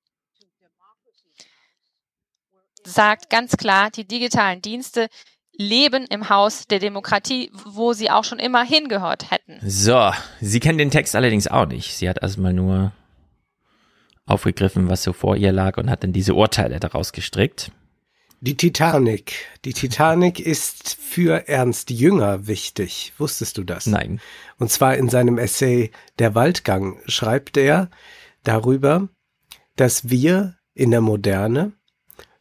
sagt 2.85 3.29
ganz 3.29 3.57
klar, 3.57 3.91
die 3.91 4.07
digitalen 4.07 4.61
Dienste 4.61 5.09
leben 5.57 6.05
im 6.09 6.29
Haus 6.29 6.65
der 6.65 6.79
Demokratie, 6.79 7.51
wo 7.65 7.91
sie 7.91 8.09
auch 8.09 8.23
schon 8.23 8.39
immer 8.39 8.63
hingehört 8.63 9.29
hätten. 9.29 9.59
So, 9.61 10.11
sie 10.39 10.61
kennt 10.61 10.79
den 10.79 10.89
Text 10.89 11.17
allerdings 11.17 11.47
auch 11.47 11.67
nicht. 11.67 11.93
Sie 11.97 12.07
hat 12.07 12.21
erstmal 12.21 12.53
nur 12.53 12.93
aufgegriffen, 14.25 14.87
was 14.87 15.03
so 15.03 15.11
vor 15.11 15.35
ihr 15.35 15.51
lag 15.51 15.77
und 15.77 15.89
hat 15.89 16.03
dann 16.03 16.13
diese 16.13 16.33
Urteile 16.33 16.79
daraus 16.79 17.11
gestrickt. 17.11 17.73
Die 18.45 18.57
Titanic. 18.57 19.35
Die 19.63 19.71
Titanic 19.71 20.37
ist 20.37 20.97
für 20.99 21.47
Ernst 21.47 21.89
Jünger 21.91 22.45
wichtig. 22.45 23.13
Wusstest 23.17 23.57
du 23.57 23.63
das? 23.63 23.85
Nein. 23.85 24.19
Und 24.59 24.69
zwar 24.69 24.97
in 24.97 25.07
seinem 25.07 25.37
Essay 25.37 25.91
Der 26.19 26.35
Waldgang 26.35 26.99
schreibt 27.05 27.55
er 27.55 27.89
darüber, 28.43 29.07
dass 29.77 30.09
wir 30.09 30.57
in 30.73 30.91
der 30.91 30.99
Moderne 30.99 31.71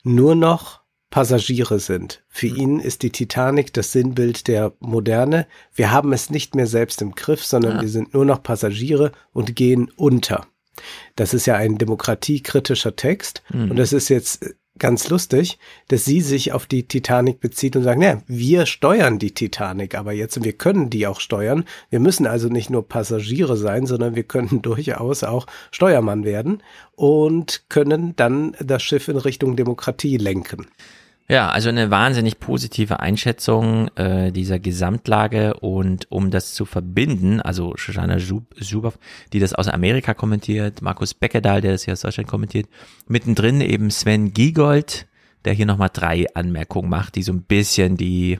nur 0.02 0.34
noch 0.34 0.80
Passagiere 1.10 1.78
sind. 1.78 2.24
Für 2.28 2.48
ihn 2.48 2.80
ist 2.80 3.04
die 3.04 3.10
Titanic 3.10 3.72
das 3.72 3.92
Sinnbild 3.92 4.48
der 4.48 4.72
Moderne. 4.80 5.46
Wir 5.72 5.92
haben 5.92 6.12
es 6.12 6.30
nicht 6.30 6.56
mehr 6.56 6.66
selbst 6.66 7.00
im 7.00 7.14
Griff, 7.14 7.44
sondern 7.44 7.76
ah. 7.76 7.80
wir 7.80 7.88
sind 7.88 8.12
nur 8.12 8.24
noch 8.24 8.42
Passagiere 8.42 9.12
und 9.32 9.54
gehen 9.54 9.88
unter. 9.94 10.48
Das 11.14 11.32
ist 11.32 11.46
ja 11.46 11.54
ein 11.54 11.78
demokratiekritischer 11.78 12.96
Text. 12.96 13.44
Mhm. 13.50 13.70
Und 13.70 13.76
das 13.76 13.92
ist 13.92 14.08
jetzt 14.08 14.56
ganz 14.78 15.08
lustig, 15.08 15.58
dass 15.88 16.04
sie 16.04 16.20
sich 16.20 16.52
auf 16.52 16.66
die 16.66 16.88
Titanic 16.88 17.40
bezieht 17.40 17.76
und 17.76 17.82
sagt, 17.82 17.98
ne, 17.98 18.22
wir 18.26 18.66
steuern 18.66 19.18
die 19.18 19.32
Titanic 19.32 19.94
aber 19.94 20.12
jetzt 20.12 20.36
und 20.36 20.44
wir 20.44 20.54
können 20.54 20.90
die 20.90 21.06
auch 21.06 21.20
steuern. 21.20 21.64
Wir 21.90 22.00
müssen 22.00 22.26
also 22.26 22.48
nicht 22.48 22.70
nur 22.70 22.88
Passagiere 22.88 23.56
sein, 23.56 23.86
sondern 23.86 24.14
wir 24.14 24.24
können 24.24 24.62
durchaus 24.62 25.24
auch 25.24 25.46
Steuermann 25.70 26.24
werden 26.24 26.62
und 26.94 27.64
können 27.68 28.16
dann 28.16 28.56
das 28.60 28.82
Schiff 28.82 29.08
in 29.08 29.16
Richtung 29.16 29.56
Demokratie 29.56 30.16
lenken. 30.16 30.66
Ja, 31.32 31.48
also 31.48 31.70
eine 31.70 31.90
wahnsinnig 31.90 32.40
positive 32.40 33.00
Einschätzung 33.00 33.88
äh, 33.96 34.32
dieser 34.32 34.58
Gesamtlage 34.58 35.54
und 35.54 36.12
um 36.12 36.30
das 36.30 36.52
zu 36.52 36.66
verbinden, 36.66 37.40
also 37.40 37.74
Shoshana 37.74 38.18
Zuboff, 38.18 38.98
die 39.32 39.40
das 39.40 39.54
aus 39.54 39.66
Amerika 39.66 40.12
kommentiert, 40.12 40.82
Markus 40.82 41.14
Beckedahl, 41.14 41.62
der 41.62 41.72
das 41.72 41.84
hier 41.84 41.92
aus 41.92 42.02
Deutschland 42.02 42.28
kommentiert, 42.28 42.66
mittendrin 43.08 43.62
eben 43.62 43.90
Sven 43.90 44.34
Giegold, 44.34 45.06
der 45.46 45.54
hier 45.54 45.64
nochmal 45.64 45.88
drei 45.90 46.26
Anmerkungen 46.34 46.90
macht, 46.90 47.14
die 47.14 47.22
so 47.22 47.32
ein 47.32 47.44
bisschen 47.44 47.96
die, 47.96 48.38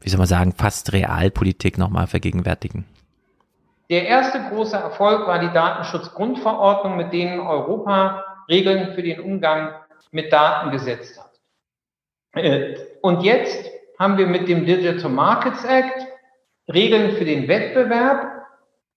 wie 0.00 0.08
soll 0.08 0.18
man 0.18 0.26
sagen, 0.26 0.54
fast 0.58 0.92
Realpolitik 0.92 1.78
nochmal 1.78 2.08
vergegenwärtigen. 2.08 2.84
Der 3.90 4.08
erste 4.08 4.42
große 4.50 4.76
Erfolg 4.76 5.28
war 5.28 5.38
die 5.38 5.52
Datenschutzgrundverordnung, 5.54 6.96
mit 6.96 7.12
denen 7.12 7.38
Europa 7.38 8.24
Regeln 8.48 8.92
für 8.96 9.04
den 9.04 9.20
Umgang 9.20 9.70
mit 10.10 10.32
Daten 10.32 10.72
gesetzt 10.72 11.16
hat. 11.16 11.23
Äh, 12.34 12.76
und 13.02 13.22
jetzt 13.22 13.70
haben 13.98 14.18
wir 14.18 14.26
mit 14.26 14.48
dem 14.48 14.66
Digital 14.66 15.10
Markets 15.10 15.64
Act 15.64 16.06
Regeln 16.72 17.16
für 17.16 17.24
den 17.24 17.46
Wettbewerb 17.48 18.46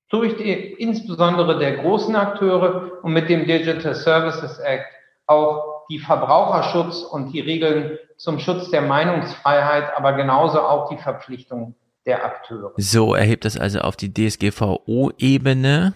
durch 0.09 0.37
die, 0.37 0.53
insbesondere 0.53 1.59
der 1.59 1.77
großen 1.77 2.15
Akteure 2.15 3.03
und 3.03 3.13
mit 3.13 3.29
dem 3.29 3.45
Digital 3.45 3.93
Services 3.93 4.57
Act 4.59 4.85
auch 5.25 5.85
die 5.89 5.99
Verbraucherschutz 5.99 7.01
und 7.01 7.33
die 7.33 7.41
Regeln 7.41 7.97
zum 8.17 8.39
Schutz 8.39 8.71
der 8.71 8.81
Meinungsfreiheit, 8.81 9.95
aber 9.95 10.13
genauso 10.13 10.61
auch 10.61 10.89
die 10.89 10.97
Verpflichtung 10.97 11.75
der 12.05 12.23
Akteure. 12.25 12.73
So 12.77 13.13
erhebt 13.13 13.45
das 13.45 13.57
also 13.57 13.79
auf 13.79 13.95
die 13.97 14.13
DSGVO-Ebene, 14.13 15.93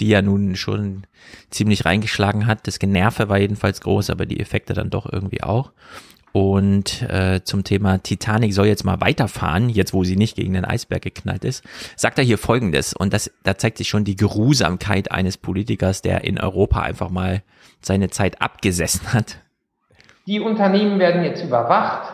die 0.00 0.08
ja 0.08 0.22
nun 0.22 0.56
schon 0.56 1.06
ziemlich 1.50 1.84
reingeschlagen 1.84 2.46
hat. 2.46 2.66
Das 2.66 2.78
Generve 2.78 3.28
war 3.28 3.38
jedenfalls 3.38 3.80
groß, 3.80 4.10
aber 4.10 4.26
die 4.26 4.40
Effekte 4.40 4.74
dann 4.74 4.90
doch 4.90 5.10
irgendwie 5.10 5.42
auch. 5.42 5.72
Und 6.36 7.00
äh, 7.00 7.40
zum 7.44 7.64
Thema 7.64 7.96
Titanic 7.96 8.52
soll 8.52 8.66
jetzt 8.66 8.84
mal 8.84 9.00
weiterfahren, 9.00 9.70
jetzt 9.70 9.94
wo 9.94 10.04
sie 10.04 10.16
nicht 10.16 10.36
gegen 10.36 10.52
den 10.52 10.66
Eisberg 10.66 11.00
geknallt 11.00 11.46
ist, 11.46 11.64
sagt 11.96 12.18
er 12.18 12.24
hier 12.24 12.36
Folgendes. 12.36 12.92
Und 12.92 13.14
das, 13.14 13.30
da 13.42 13.56
zeigt 13.56 13.78
sich 13.78 13.88
schon 13.88 14.04
die 14.04 14.16
Geruhsamkeit 14.16 15.10
eines 15.10 15.38
Politikers, 15.38 16.02
der 16.02 16.24
in 16.24 16.38
Europa 16.38 16.82
einfach 16.82 17.08
mal 17.08 17.42
seine 17.80 18.10
Zeit 18.10 18.42
abgesessen 18.42 19.14
hat. 19.14 19.38
Die 20.26 20.38
Unternehmen 20.38 20.98
werden 20.98 21.24
jetzt 21.24 21.42
überwacht. 21.42 22.12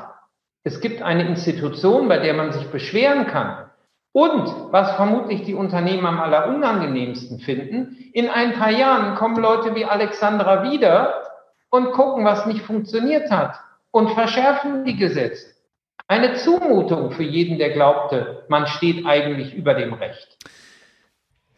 Es 0.62 0.81
gibt 0.81 1.02
eine 1.02 1.26
Institution, 1.26 2.07
bei 2.07 2.18
der 2.18 2.34
man 2.34 2.52
sich 2.52 2.68
beschweren 2.68 3.26
kann. 3.26 3.70
Und 4.12 4.47
was 4.70 4.94
vermutlich 4.94 5.42
die 5.42 5.55
Unternehmen 5.55 6.07
am 6.07 6.20
allerunangenehmsten 6.20 7.41
finden, 7.41 7.97
in 8.12 8.28
ein 8.28 8.52
paar 8.52 8.70
Jahren 8.70 9.17
kommen 9.17 9.42
Leute 9.42 9.75
wie 9.75 9.84
Alexandra 9.84 10.70
wieder 10.70 11.12
und 11.70 11.91
gucken, 11.91 12.25
was 12.25 12.47
nicht 12.47 12.62
funktioniert 12.62 13.28
hat 13.28 13.57
und 13.93 14.11
verschärfen 14.11 14.85
die 14.85 14.97
Gesetze. 14.97 15.47
Eine 16.09 16.35
Zumutung 16.35 17.12
für 17.12 17.23
jeden, 17.23 17.59
der 17.59 17.71
glaubte, 17.71 18.45
man 18.49 18.67
steht 18.67 19.07
eigentlich 19.07 19.55
über 19.55 19.75
dem 19.75 19.93
Recht. 19.93 20.37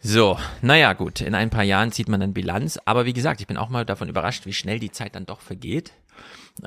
So, 0.00 0.38
naja, 0.60 0.92
gut, 0.92 1.22
in 1.22 1.34
ein 1.34 1.48
paar 1.48 1.62
Jahren 1.62 1.90
zieht 1.90 2.10
man 2.10 2.20
dann 2.20 2.34
Bilanz. 2.34 2.78
Aber 2.84 3.06
wie 3.06 3.14
gesagt, 3.14 3.40
ich 3.40 3.46
bin 3.46 3.56
auch 3.56 3.70
mal 3.70 3.86
davon 3.86 4.10
überrascht, 4.10 4.44
wie 4.44 4.52
schnell 4.52 4.78
die 4.78 4.92
Zeit 4.92 5.14
dann 5.14 5.24
doch 5.24 5.40
vergeht. 5.40 5.92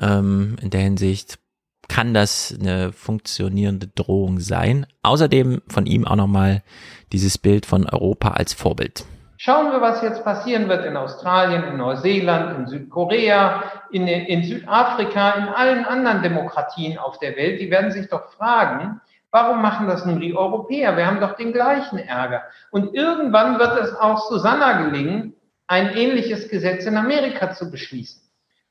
Ähm, 0.00 0.56
in 0.60 0.70
der 0.70 0.80
Hinsicht 0.80 1.38
kann 1.86 2.14
das 2.14 2.52
eine 2.58 2.92
funktionierende 2.92 3.86
Drohung 3.86 4.40
sein. 4.40 4.86
Außerdem 5.02 5.62
von 5.68 5.86
ihm 5.86 6.04
auch 6.04 6.16
nochmal 6.16 6.64
dieses 7.12 7.38
Bild 7.38 7.64
von 7.64 7.86
Europa 7.86 8.30
als 8.30 8.54
Vorbild. 8.54 9.04
Schauen 9.40 9.70
wir, 9.70 9.80
was 9.80 10.02
jetzt 10.02 10.24
passieren 10.24 10.68
wird 10.68 10.84
in 10.84 10.96
Australien, 10.96 11.62
in 11.62 11.76
Neuseeland, 11.76 12.58
in 12.58 12.66
Südkorea, 12.66 13.62
in, 13.92 14.08
in 14.08 14.42
Südafrika, 14.42 15.30
in 15.30 15.44
allen 15.44 15.84
anderen 15.84 16.22
Demokratien 16.22 16.98
auf 16.98 17.20
der 17.20 17.36
Welt. 17.36 17.60
Die 17.60 17.70
werden 17.70 17.92
sich 17.92 18.08
doch 18.08 18.32
fragen, 18.32 19.00
warum 19.30 19.62
machen 19.62 19.86
das 19.86 20.04
nur 20.04 20.18
die 20.18 20.36
Europäer? 20.36 20.96
Wir 20.96 21.06
haben 21.06 21.20
doch 21.20 21.36
den 21.36 21.52
gleichen 21.52 22.00
Ärger. 22.00 22.42
Und 22.72 22.96
irgendwann 22.96 23.60
wird 23.60 23.78
es 23.78 23.94
auch 23.94 24.28
Susanna 24.28 24.82
gelingen, 24.82 25.36
ein 25.68 25.94
ähnliches 25.96 26.48
Gesetz 26.48 26.84
in 26.86 26.96
Amerika 26.96 27.52
zu 27.52 27.70
beschließen. 27.70 28.20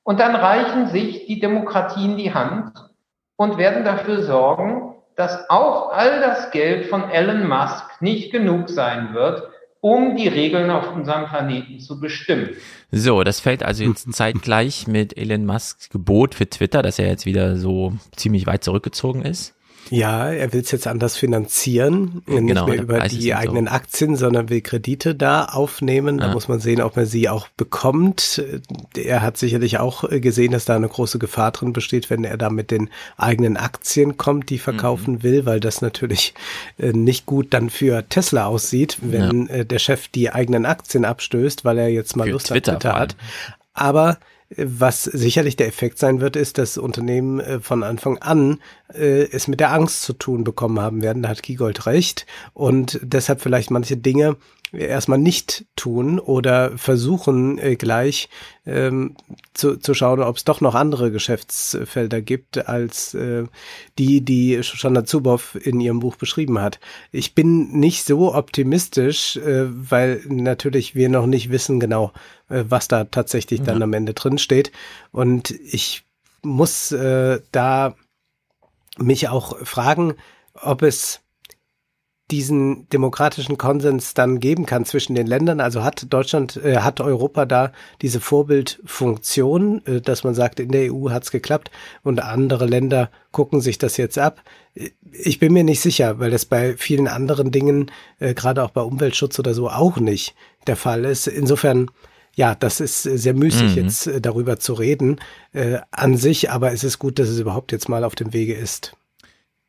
Und 0.03 0.19
dann 0.19 0.35
reichen 0.35 0.87
sich 0.87 1.27
die 1.27 1.39
Demokratien 1.39 2.17
die 2.17 2.33
Hand 2.33 2.73
und 3.37 3.57
werden 3.57 3.85
dafür 3.85 4.23
sorgen, 4.23 4.95
dass 5.15 5.49
auch 5.49 5.93
all 5.93 6.19
das 6.19 6.51
Geld 6.51 6.87
von 6.87 7.09
Elon 7.09 7.47
Musk 7.47 8.01
nicht 8.01 8.33
genug 8.33 8.69
sein 8.69 9.13
wird, 9.13 9.49
um 9.87 10.17
die 10.17 10.27
Regeln 10.27 10.69
auf 10.69 10.93
unserem 10.93 11.27
Planeten 11.27 11.79
zu 11.79 11.99
bestimmen. 11.99 12.49
So, 12.91 13.23
das 13.23 13.39
fällt 13.39 13.63
also 13.63 13.85
jetzt 13.85 14.11
zeitgleich 14.13 14.85
mit 14.85 15.17
Elon 15.17 15.45
Musks 15.45 15.89
Gebot 15.89 16.35
für 16.35 16.49
Twitter, 16.49 16.81
dass 16.81 16.99
er 16.99 17.07
jetzt 17.07 17.25
wieder 17.25 17.55
so 17.55 17.93
ziemlich 18.15 18.45
weit 18.47 18.65
zurückgezogen 18.65 19.21
ist. 19.21 19.56
Ja, 19.89 20.31
er 20.31 20.53
will 20.53 20.61
es 20.61 20.71
jetzt 20.71 20.87
anders 20.87 21.17
finanzieren, 21.17 22.21
nicht 22.25 22.47
genau, 22.47 22.67
mehr 22.67 22.81
über 22.81 22.99
die 23.07 23.33
eigenen 23.33 23.67
so. 23.67 23.71
Aktien, 23.71 24.15
sondern 24.15 24.49
will 24.49 24.61
Kredite 24.61 25.15
da 25.15 25.45
aufnehmen. 25.45 26.17
Da 26.17 26.27
ja. 26.27 26.33
muss 26.33 26.47
man 26.47 26.59
sehen, 26.59 26.81
ob 26.81 26.97
er 26.97 27.05
sie 27.05 27.29
auch 27.29 27.47
bekommt. 27.49 28.43
Er 28.95 29.21
hat 29.21 29.37
sicherlich 29.37 29.79
auch 29.79 30.03
gesehen, 30.09 30.51
dass 30.51 30.65
da 30.65 30.75
eine 30.75 30.89
große 30.89 31.19
Gefahr 31.19 31.51
drin 31.51 31.73
besteht, 31.73 32.09
wenn 32.09 32.23
er 32.23 32.37
da 32.37 32.49
mit 32.49 32.71
den 32.71 32.89
eigenen 33.17 33.57
Aktien 33.57 34.17
kommt, 34.17 34.49
die 34.49 34.59
verkaufen 34.59 35.15
mhm. 35.15 35.23
will, 35.23 35.45
weil 35.45 35.59
das 35.59 35.81
natürlich 35.81 36.33
äh, 36.77 36.91
nicht 36.91 37.25
gut 37.25 37.53
dann 37.53 37.69
für 37.69 38.07
Tesla 38.07 38.45
aussieht, 38.45 38.97
wenn 39.01 39.47
ja. 39.47 39.55
Äh, 39.55 39.65
der 39.65 39.79
Chef 39.79 40.07
die 40.07 40.31
eigenen 40.31 40.65
Aktien 40.65 41.05
abstößt, 41.05 41.65
weil 41.65 41.77
er 41.77 41.89
jetzt 41.89 42.15
mal 42.15 42.25
für 42.25 42.31
Lust 42.31 42.47
Twitter, 42.47 42.73
auf 42.73 42.79
Twitter 42.79 42.95
hat. 42.95 43.15
Aber 43.73 44.17
was 44.55 45.03
sicherlich 45.03 45.55
der 45.57 45.67
Effekt 45.67 45.99
sein 45.99 46.21
wird, 46.21 46.35
ist, 46.35 46.57
dass 46.57 46.77
Unternehmen 46.77 47.39
äh, 47.39 47.59
von 47.59 47.83
Anfang 47.83 48.17
an 48.19 48.59
äh, 48.93 49.23
es 49.29 49.47
mit 49.47 49.59
der 49.59 49.73
Angst 49.73 50.03
zu 50.03 50.13
tun 50.13 50.43
bekommen 50.43 50.79
haben 50.79 51.01
werden. 51.01 51.23
Da 51.23 51.29
hat 51.29 51.43
Giegold 51.43 51.85
recht. 51.85 52.25
Und 52.53 52.99
deshalb 53.03 53.41
vielleicht 53.41 53.71
manche 53.71 53.97
Dinge 53.97 54.37
erstmal 54.73 55.17
nicht 55.17 55.65
tun 55.75 56.19
oder 56.19 56.77
versuchen 56.77 57.57
äh, 57.57 57.75
gleich 57.75 58.29
ähm, 58.65 59.15
zu, 59.53 59.77
zu 59.77 59.93
schauen, 59.93 60.21
ob 60.21 60.37
es 60.37 60.43
doch 60.43 60.59
noch 60.61 60.75
andere 60.75 61.11
Geschäftsfelder 61.11 62.21
gibt 62.21 62.67
als 62.67 63.13
äh, 63.13 63.45
die, 63.97 64.21
die 64.21 64.61
Shoshana 64.63 65.05
Zuboff 65.05 65.55
in 65.55 65.79
ihrem 65.79 65.99
Buch 65.99 66.17
beschrieben 66.17 66.59
hat. 66.59 66.79
Ich 67.11 67.33
bin 67.33 67.79
nicht 67.79 68.05
so 68.05 68.35
optimistisch, 68.35 69.37
äh, 69.37 69.67
weil 69.67 70.21
natürlich 70.27 70.95
wir 70.95 71.09
noch 71.09 71.27
nicht 71.27 71.49
wissen 71.49 71.79
genau, 71.79 72.07
äh, 72.07 72.36
was 72.49 72.87
da 72.87 73.05
tatsächlich 73.05 73.61
dann 73.61 73.81
am 73.81 73.93
Ende 73.93 74.13
drin 74.13 74.37
steht. 74.37 74.71
Und 75.11 75.51
ich 75.51 76.03
muss 76.43 76.91
äh, 76.91 77.41
da 77.51 77.95
mich 78.97 79.29
auch 79.29 79.57
fragen, 79.65 80.15
ob 80.53 80.81
es 80.81 81.21
diesen 82.29 82.89
demokratischen 82.89 83.57
Konsens 83.57 84.13
dann 84.13 84.41
geben 84.41 84.65
kann 84.65 84.83
zwischen 84.83 85.15
den 85.15 85.27
Ländern. 85.27 85.61
Also 85.61 85.83
hat 85.83 86.07
Deutschland, 86.09 86.57
äh, 86.57 86.79
hat 86.79 86.99
Europa 86.99 87.45
da 87.45 87.71
diese 88.01 88.19
Vorbildfunktion, 88.19 89.85
äh, 89.85 90.01
dass 90.01 90.25
man 90.25 90.35
sagt, 90.35 90.59
in 90.59 90.71
der 90.71 90.93
EU 90.93 91.09
hat's 91.09 91.31
geklappt 91.31 91.71
und 92.03 92.21
andere 92.21 92.65
Länder 92.65 93.09
gucken 93.31 93.61
sich 93.61 93.77
das 93.77 93.95
jetzt 93.95 94.17
ab. 94.17 94.41
Ich 95.13 95.39
bin 95.39 95.53
mir 95.53 95.63
nicht 95.63 95.79
sicher, 95.79 96.19
weil 96.19 96.31
das 96.31 96.45
bei 96.45 96.75
vielen 96.75 97.07
anderen 97.07 97.51
Dingen, 97.51 97.91
äh, 98.19 98.33
gerade 98.33 98.61
auch 98.63 98.71
bei 98.71 98.81
Umweltschutz 98.81 99.39
oder 99.39 99.53
so, 99.53 99.69
auch 99.69 99.97
nicht 99.97 100.35
der 100.67 100.75
Fall 100.75 101.05
ist. 101.05 101.27
Insofern 101.27 101.89
ja, 102.37 102.53
das 102.53 102.79
ist 102.79 103.01
sehr 103.01 103.33
müßig, 103.33 103.75
mhm. 103.75 103.83
jetzt 103.83 104.05
äh, 104.05 104.21
darüber 104.21 104.59
zu 104.59 104.73
reden 104.73 105.19
äh, 105.53 105.79
an 105.89 106.17
sich, 106.17 106.51
aber 106.51 106.71
es 106.71 106.83
ist 106.83 106.99
gut, 106.99 107.17
dass 107.17 107.29
es 107.29 107.39
überhaupt 107.39 107.71
jetzt 107.71 107.89
mal 107.89 108.03
auf 108.03 108.13
dem 108.13 108.31
Wege 108.31 108.53
ist. 108.53 108.95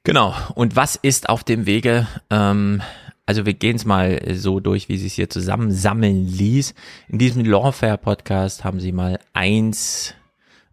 Genau. 0.04 0.34
Und 0.54 0.76
was 0.76 0.94
ist 0.94 1.30
auf 1.30 1.44
dem 1.44 1.64
Wege? 1.64 2.06
Ähm, 2.28 2.82
also 3.24 3.46
wir 3.46 3.54
gehen 3.54 3.76
es 3.76 3.86
mal 3.86 4.20
so 4.34 4.60
durch, 4.60 4.90
wie 4.90 4.98
sie 4.98 5.06
es 5.06 5.14
hier 5.14 5.30
zusammensammeln 5.30 6.26
ließ. 6.26 6.74
In 7.08 7.18
diesem 7.18 7.42
Lawfare 7.42 7.96
Podcast 7.96 8.64
haben 8.64 8.80
sie 8.80 8.92
mal 8.92 9.18
eins 9.32 10.14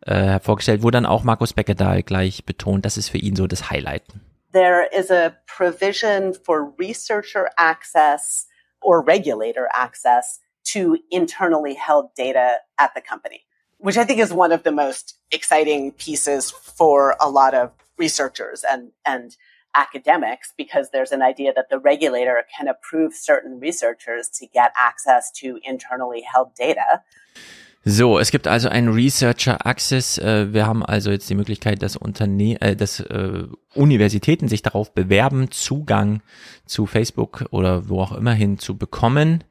äh, 0.02 0.16
hervorgestellt, 0.16 0.84
wo 0.84 0.92
dann 0.92 1.06
auch 1.06 1.24
Markus 1.24 1.54
Beckedahl 1.54 2.04
gleich 2.04 2.44
betont, 2.44 2.84
das 2.84 2.98
ist 2.98 3.08
für 3.08 3.20
ihn 3.20 3.38
so 3.38 3.48
das 3.48 3.70
Highlight. 3.70 4.04
There 4.52 4.86
is 4.92 5.10
a 5.12 5.32
provision 5.48 6.34
for 6.34 6.74
researcher 6.78 7.48
access 7.56 8.48
or 8.82 9.06
regulator 9.06 9.68
access 9.74 10.42
to 10.66 10.98
internally 11.12 11.74
held 11.74 12.14
data 12.16 12.56
at 12.78 12.94
the 12.96 13.02
company, 13.02 13.46
which 13.78 13.98
I 13.98 14.04
think 14.04 14.20
is 14.20 14.34
one 14.34 14.52
of 14.52 14.64
the 14.64 14.72
most 14.72 15.18
exciting 15.32 15.92
pieces 15.92 16.52
for 16.52 17.16
a 17.20 17.30
lot 17.30 17.54
of 17.54 17.72
researchers 17.98 18.64
and, 18.70 18.92
and 19.06 19.36
academics 19.76 20.54
because 20.58 20.90
there's 20.92 21.12
an 21.12 21.22
idea 21.22 21.54
that 21.54 21.70
the 21.70 21.80
regulator 21.80 22.44
can 22.58 22.68
approve 22.68 23.14
certain 23.14 23.60
researchers 23.60 24.30
to 24.30 24.48
get 24.48 24.72
access 24.78 25.32
to 25.32 25.60
internally 25.64 26.22
held 26.22 26.56
data. 26.56 27.04
So, 27.88 28.18
es 28.18 28.32
gibt 28.32 28.48
also 28.48 28.68
einen 28.68 28.92
Researcher 28.92 29.64
Access. 29.64 30.18
Äh, 30.18 30.52
wir 30.54 30.66
haben 30.66 30.84
also 30.84 31.12
jetzt 31.12 31.30
die 31.30 31.36
Möglichkeit, 31.36 31.84
dass 31.84 31.96
Unterne 31.96 32.60
äh, 32.60 32.76
dass 32.76 33.00
äh, 33.00 33.44
Universitäten 33.76 34.48
sich 34.48 34.64
darauf 34.64 34.92
bewerben, 34.92 35.52
Zugang 35.52 36.22
zu 36.66 36.88
Facebook 36.88 37.46
oder 37.52 37.88
wo 37.88 38.02
auch 38.02 38.14
immer 38.14 38.34
hin 38.34 38.58
zu 38.58 38.76
bekommen. 38.76 39.44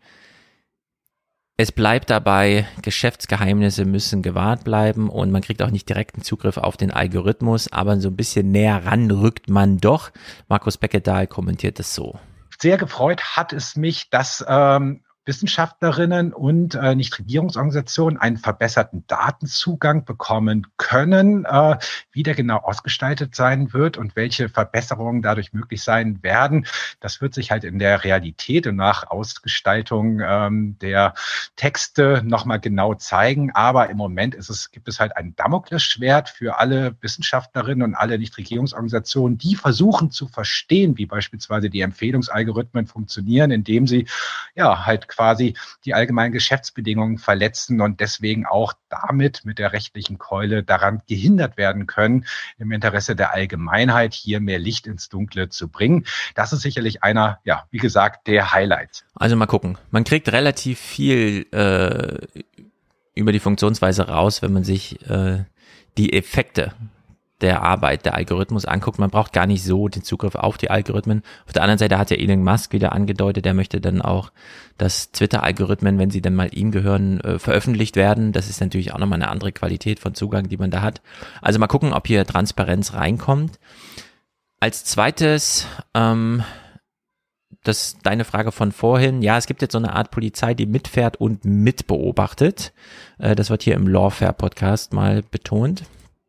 Es 1.56 1.70
bleibt 1.70 2.10
dabei, 2.10 2.66
Geschäftsgeheimnisse 2.82 3.84
müssen 3.84 4.22
gewahrt 4.22 4.64
bleiben 4.64 5.08
und 5.08 5.30
man 5.30 5.40
kriegt 5.40 5.62
auch 5.62 5.70
nicht 5.70 5.88
direkten 5.88 6.20
Zugriff 6.22 6.56
auf 6.56 6.76
den 6.76 6.90
Algorithmus, 6.90 7.72
aber 7.72 8.00
so 8.00 8.08
ein 8.08 8.16
bisschen 8.16 8.50
näher 8.50 8.84
ran 8.84 9.08
rückt 9.08 9.48
man 9.48 9.78
doch. 9.78 10.10
Markus 10.48 10.78
Beckedahl 10.78 11.28
kommentiert 11.28 11.78
es 11.78 11.94
so. 11.94 12.18
Sehr 12.58 12.76
gefreut 12.76 13.36
hat 13.36 13.52
es 13.52 13.76
mich, 13.76 14.10
dass 14.10 14.44
ähm, 14.48 15.03
Wissenschaftlerinnen 15.26 16.32
und 16.32 16.74
äh, 16.74 16.94
Nichtregierungsorganisationen 16.94 18.18
einen 18.18 18.36
verbesserten 18.36 19.04
Datenzugang 19.06 20.04
bekommen 20.04 20.66
können, 20.76 21.44
äh, 21.44 21.78
wie 22.12 22.22
der 22.22 22.34
genau 22.34 22.58
ausgestaltet 22.58 23.34
sein 23.34 23.72
wird 23.72 23.96
und 23.96 24.16
welche 24.16 24.48
Verbesserungen 24.48 25.22
dadurch 25.22 25.52
möglich 25.52 25.82
sein 25.82 26.22
werden. 26.22 26.66
Das 27.00 27.20
wird 27.20 27.34
sich 27.34 27.50
halt 27.50 27.64
in 27.64 27.78
der 27.78 28.04
Realität 28.04 28.66
und 28.66 28.76
nach 28.76 29.10
Ausgestaltung 29.10 30.20
ähm, 30.22 30.76
der 30.80 31.14
Texte 31.56 32.22
nochmal 32.24 32.60
genau 32.60 32.94
zeigen. 32.94 33.50
Aber 33.52 33.88
im 33.88 33.96
Moment 33.96 34.34
ist 34.34 34.50
es, 34.50 34.70
gibt 34.70 34.88
es 34.88 35.00
halt 35.00 35.16
ein 35.16 35.34
Damoklesschwert 35.36 36.28
für 36.28 36.58
alle 36.58 36.96
Wissenschaftlerinnen 37.00 37.82
und 37.82 37.94
alle 37.94 38.18
Nichtregierungsorganisationen, 38.18 39.38
die 39.38 39.54
versuchen 39.56 40.10
zu 40.10 40.28
verstehen, 40.28 40.98
wie 40.98 41.06
beispielsweise 41.06 41.70
die 41.70 41.80
Empfehlungsalgorithmen 41.80 42.86
funktionieren, 42.86 43.50
indem 43.50 43.86
sie 43.86 44.06
ja 44.54 44.84
halt 44.84 45.08
quasi 45.14 45.54
die 45.84 45.94
allgemeinen 45.94 46.32
Geschäftsbedingungen 46.32 47.18
verletzen 47.18 47.80
und 47.80 48.00
deswegen 48.00 48.46
auch 48.46 48.72
damit 48.88 49.44
mit 49.44 49.58
der 49.58 49.72
rechtlichen 49.72 50.18
Keule 50.18 50.62
daran 50.62 51.02
gehindert 51.08 51.56
werden 51.56 51.86
können, 51.86 52.26
im 52.58 52.72
Interesse 52.72 53.16
der 53.16 53.32
Allgemeinheit 53.32 54.14
hier 54.14 54.40
mehr 54.40 54.58
Licht 54.58 54.86
ins 54.86 55.08
Dunkle 55.08 55.48
zu 55.48 55.68
bringen. 55.68 56.04
Das 56.34 56.52
ist 56.52 56.62
sicherlich 56.62 57.02
einer, 57.02 57.38
ja, 57.44 57.64
wie 57.70 57.78
gesagt, 57.78 58.26
der 58.26 58.52
Highlights. 58.52 59.04
Also 59.14 59.36
mal 59.36 59.46
gucken. 59.46 59.78
Man 59.90 60.04
kriegt 60.04 60.30
relativ 60.32 60.78
viel 60.78 61.46
äh, 61.52 62.42
über 63.14 63.32
die 63.32 63.40
Funktionsweise 63.40 64.08
raus, 64.08 64.42
wenn 64.42 64.52
man 64.52 64.64
sich 64.64 65.00
äh, 65.08 65.44
die 65.96 66.12
Effekte 66.12 66.72
der 67.44 67.62
Arbeit 67.62 68.06
der 68.06 68.14
Algorithmus 68.14 68.64
anguckt. 68.64 68.98
Man 68.98 69.10
braucht 69.10 69.34
gar 69.34 69.46
nicht 69.46 69.62
so 69.62 69.88
den 69.88 70.02
Zugriff 70.02 70.34
auf 70.34 70.56
die 70.56 70.70
Algorithmen. 70.70 71.22
Auf 71.46 71.52
der 71.52 71.62
anderen 71.62 71.78
Seite 71.78 71.98
hat 71.98 72.10
ja 72.10 72.16
Elon 72.16 72.42
Musk 72.42 72.72
wieder 72.72 72.92
angedeutet, 72.92 73.44
er 73.44 73.52
möchte 73.52 73.82
dann 73.82 74.00
auch, 74.00 74.32
dass 74.78 75.12
Twitter-Algorithmen, 75.12 75.98
wenn 75.98 76.10
sie 76.10 76.22
dann 76.22 76.34
mal 76.34 76.48
ihm 76.52 76.70
gehören, 76.70 77.20
äh, 77.20 77.38
veröffentlicht 77.38 77.96
werden. 77.96 78.32
Das 78.32 78.48
ist 78.48 78.62
natürlich 78.62 78.94
auch 78.94 78.98
nochmal 78.98 79.22
eine 79.22 79.30
andere 79.30 79.52
Qualität 79.52 80.00
von 80.00 80.14
Zugang, 80.14 80.48
die 80.48 80.56
man 80.56 80.70
da 80.70 80.80
hat. 80.80 81.02
Also 81.42 81.58
mal 81.58 81.66
gucken, 81.66 81.92
ob 81.92 82.06
hier 82.06 82.26
Transparenz 82.26 82.94
reinkommt. 82.94 83.58
Als 84.58 84.84
zweites, 84.84 85.66
ähm, 85.92 86.42
das 87.62 87.98
deine 88.02 88.24
Frage 88.24 88.52
von 88.52 88.72
vorhin. 88.72 89.20
Ja, 89.20 89.36
es 89.36 89.46
gibt 89.46 89.60
jetzt 89.60 89.72
so 89.72 89.78
eine 89.78 89.94
Art 89.94 90.10
Polizei, 90.10 90.54
die 90.54 90.66
mitfährt 90.66 91.18
und 91.18 91.44
mitbeobachtet. 91.44 92.72
Äh, 93.18 93.34
das 93.34 93.50
wird 93.50 93.62
hier 93.62 93.74
im 93.74 93.86
Lawfare 93.86 94.32
Podcast 94.32 94.94
mal 94.94 95.22
betont. 95.22 95.84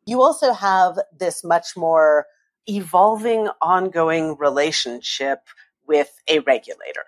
You 0.06 0.22
also 0.22 0.54
have 0.54 1.00
this 1.18 1.44
much 1.44 1.76
more 1.76 2.26
evolving, 2.68 3.50
ongoing 3.62 4.38
relationship 4.38 5.40
with 5.88 6.12
a 6.28 6.40
regulator. 6.40 7.06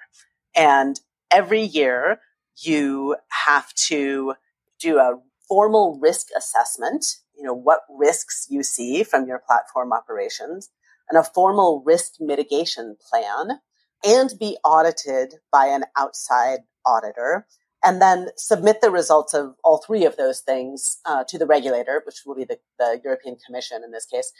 And 0.56 1.00
every 1.32 1.61
year 1.61 2.19
you 2.64 3.16
have 3.45 3.74
to 3.74 4.34
do 4.80 4.98
a 4.98 5.19
formal 5.48 6.00
risk 6.01 6.27
assessment, 6.35 7.17
you 7.35 7.43
know, 7.43 7.53
what 7.53 7.82
risks 7.90 8.48
you 8.50 8.64
see 8.64 9.03
from 9.03 9.27
your 9.27 9.40
platform 9.40 9.93
operations 9.93 10.69
and 11.09 11.17
a 11.17 11.24
formal 11.24 11.84
risk 11.85 12.14
mitigation 12.19 12.98
plan 13.09 13.59
and 14.06 14.34
be 14.40 14.58
audited 14.64 15.35
by 15.51 15.67
an 15.67 15.84
outside 15.98 16.59
auditor 16.85 17.45
and 17.88 18.01
then 18.01 18.30
submit 18.35 18.82
the 18.82 18.91
results 18.91 19.33
of 19.33 19.56
all 19.64 19.77
three 19.77 20.06
of 20.06 20.17
those 20.17 20.41
things 20.41 20.99
uh, 21.06 21.24
to 21.24 21.38
the 21.38 21.45
regulator, 21.45 22.03
which 22.06 22.25
will 22.25 22.35
be 22.35 22.43
the, 22.43 22.59
the 22.77 22.99
European 23.03 23.38
Commission 23.45 23.83
in 23.83 23.91
this 23.91 24.06
case. 24.06 24.33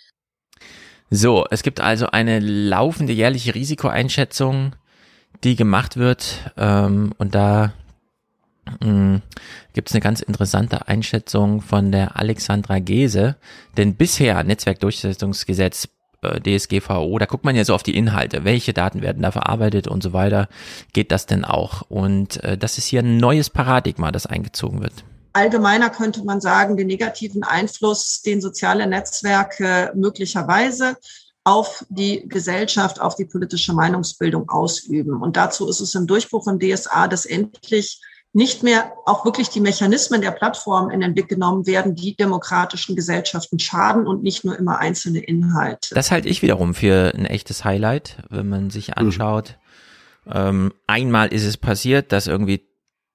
So, 1.10 1.46
es 1.50 1.64
gibt 1.64 1.80
also 1.80 2.08
eine 2.08 2.40
laufende 2.40 3.14
jährliche 3.14 3.56
Risikoeinschätzung, 3.56 4.76
die 5.44 5.56
gemacht 5.56 5.96
wird 5.96 6.52
ähm, 6.58 7.14
und 7.18 7.34
da 7.34 7.72
hm, 8.82 9.22
gibt 9.72 9.90
es 9.90 9.96
eine 9.96 10.02
ganz 10.02 10.20
interessante 10.20 10.90
Einschätzung 10.90 11.62
von 11.62 11.94
der 11.94 12.18
Alexandra 12.18 12.80
Gese, 12.80 13.38
denn 13.78 13.96
bisher 13.96 14.44
Netzwerkdurchsetzungsgesetz 14.44 15.88
äh, 16.22 16.40
DSGVO, 16.42 17.18
da 17.20 17.26
guckt 17.26 17.46
man 17.46 17.56
ja 17.56 17.66
so 17.66 17.74
auf 17.74 17.84
die 17.84 17.96
Inhalte, 17.96 18.44
welche 18.44 18.74
Daten 18.74 19.02
werden 19.02 19.24
da 19.24 19.32
verarbeitet 19.32 19.88
und 19.88 20.04
so 20.04 20.14
weiter. 20.14 20.48
Geht 20.94 21.12
das 21.12 21.26
denn 21.26 21.46
auch? 21.46 21.84
Und 21.90 22.44
äh, 22.44 22.58
das 22.58 22.78
ist 22.78 22.86
hier 22.86 23.02
ein 23.02 23.18
neues 23.18 23.50
Paradigma, 23.50 24.12
das 24.12 24.26
eingezogen 24.26 24.82
wird. 24.82 25.04
Allgemeiner 25.34 25.92
könnte 25.92 26.24
man 26.24 26.42
sagen, 26.42 26.78
den 26.78 26.88
negativen 26.88 27.44
Einfluss, 27.44 28.24
den 28.24 28.42
soziale 28.42 28.88
Netzwerke 28.88 29.92
möglicherweise 29.94 30.98
auf 31.44 31.86
die 31.90 32.28
Gesellschaft, 32.28 33.00
auf 33.00 33.16
die 33.16 33.26
politische 33.26 33.74
Meinungsbildung 33.74 34.50
ausüben. 34.50 35.22
Und 35.22 35.38
dazu 35.38 35.70
ist 35.70 35.80
es 35.80 35.96
im 35.96 36.08
Durchbruch 36.08 36.48
im 36.48 36.60
DSA, 36.60 37.08
dass 37.08 37.26
endlich 37.26 38.02
nicht 38.34 38.62
mehr 38.62 38.94
auch 39.06 39.26
wirklich 39.26 39.50
die 39.50 39.60
Mechanismen 39.60 40.22
der 40.22 40.32
Plattform 40.32 40.90
in 40.90 41.02
den 41.02 41.14
Blick 41.14 41.28
genommen 41.28 41.66
werden, 41.66 41.96
die 41.96 42.16
demokratischen 42.16 42.96
Gesellschaften 42.96 43.60
schaden 43.60 44.06
und 44.06 44.22
nicht 44.22 44.46
nur 44.46 44.58
immer 44.58 44.80
einzelne 44.80 45.20
Inhalte. 45.20 45.96
Das 45.96 46.12
halte 46.12 46.30
ich 46.30 46.42
wiederum 46.42 46.74
für 46.74 47.14
ein 47.16 47.26
echtes 47.26 47.66
Highlight, 47.66 48.18
wenn 48.30 48.48
man 48.48 48.70
sich 48.70 48.90
mhm. 48.90 48.94
anschaut. 48.98 49.58
Mhm. 50.26 50.32
Ähm, 50.34 50.74
einmal 50.88 51.34
ist 51.34 51.46
es 51.46 51.58
passiert, 51.58 52.12
dass 52.12 52.28
irgendwie 52.28 52.68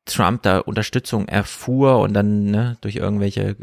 Trump 0.07 0.43
da 0.43 0.59
Unterstützung 0.59 1.29
erfuhr 1.29 2.01
und 2.01 2.15
dann 2.15 2.45
ne, 2.47 2.77
durch 2.81 2.97
irgendwelche 2.97 3.57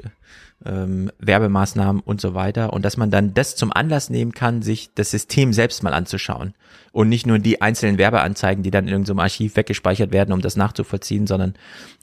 ähm, 0.65 1.11
Werbemaßnahmen 1.19 2.01
und 2.01 2.19
so 2.19 2.33
weiter 2.33 2.73
und 2.73 2.83
dass 2.83 2.97
man 2.97 3.11
dann 3.11 3.33
das 3.33 3.55
zum 3.55 3.71
Anlass 3.71 4.09
nehmen 4.09 4.33
kann, 4.33 4.61
sich 4.61 4.89
das 4.93 5.11
System 5.11 5.53
selbst 5.53 5.83
mal 5.83 5.93
anzuschauen 5.93 6.53
und 6.91 7.09
nicht 7.09 7.25
nur 7.25 7.39
die 7.39 7.61
einzelnen 7.61 7.97
Werbeanzeigen, 7.97 8.63
die 8.63 8.71
dann 8.71 8.85
in 8.85 8.91
irgendeinem 8.91 9.19
Archiv 9.19 9.55
weggespeichert 9.55 10.11
werden, 10.11 10.33
um 10.33 10.41
das 10.41 10.55
nachzuvollziehen, 10.55 11.27
sondern 11.27 11.53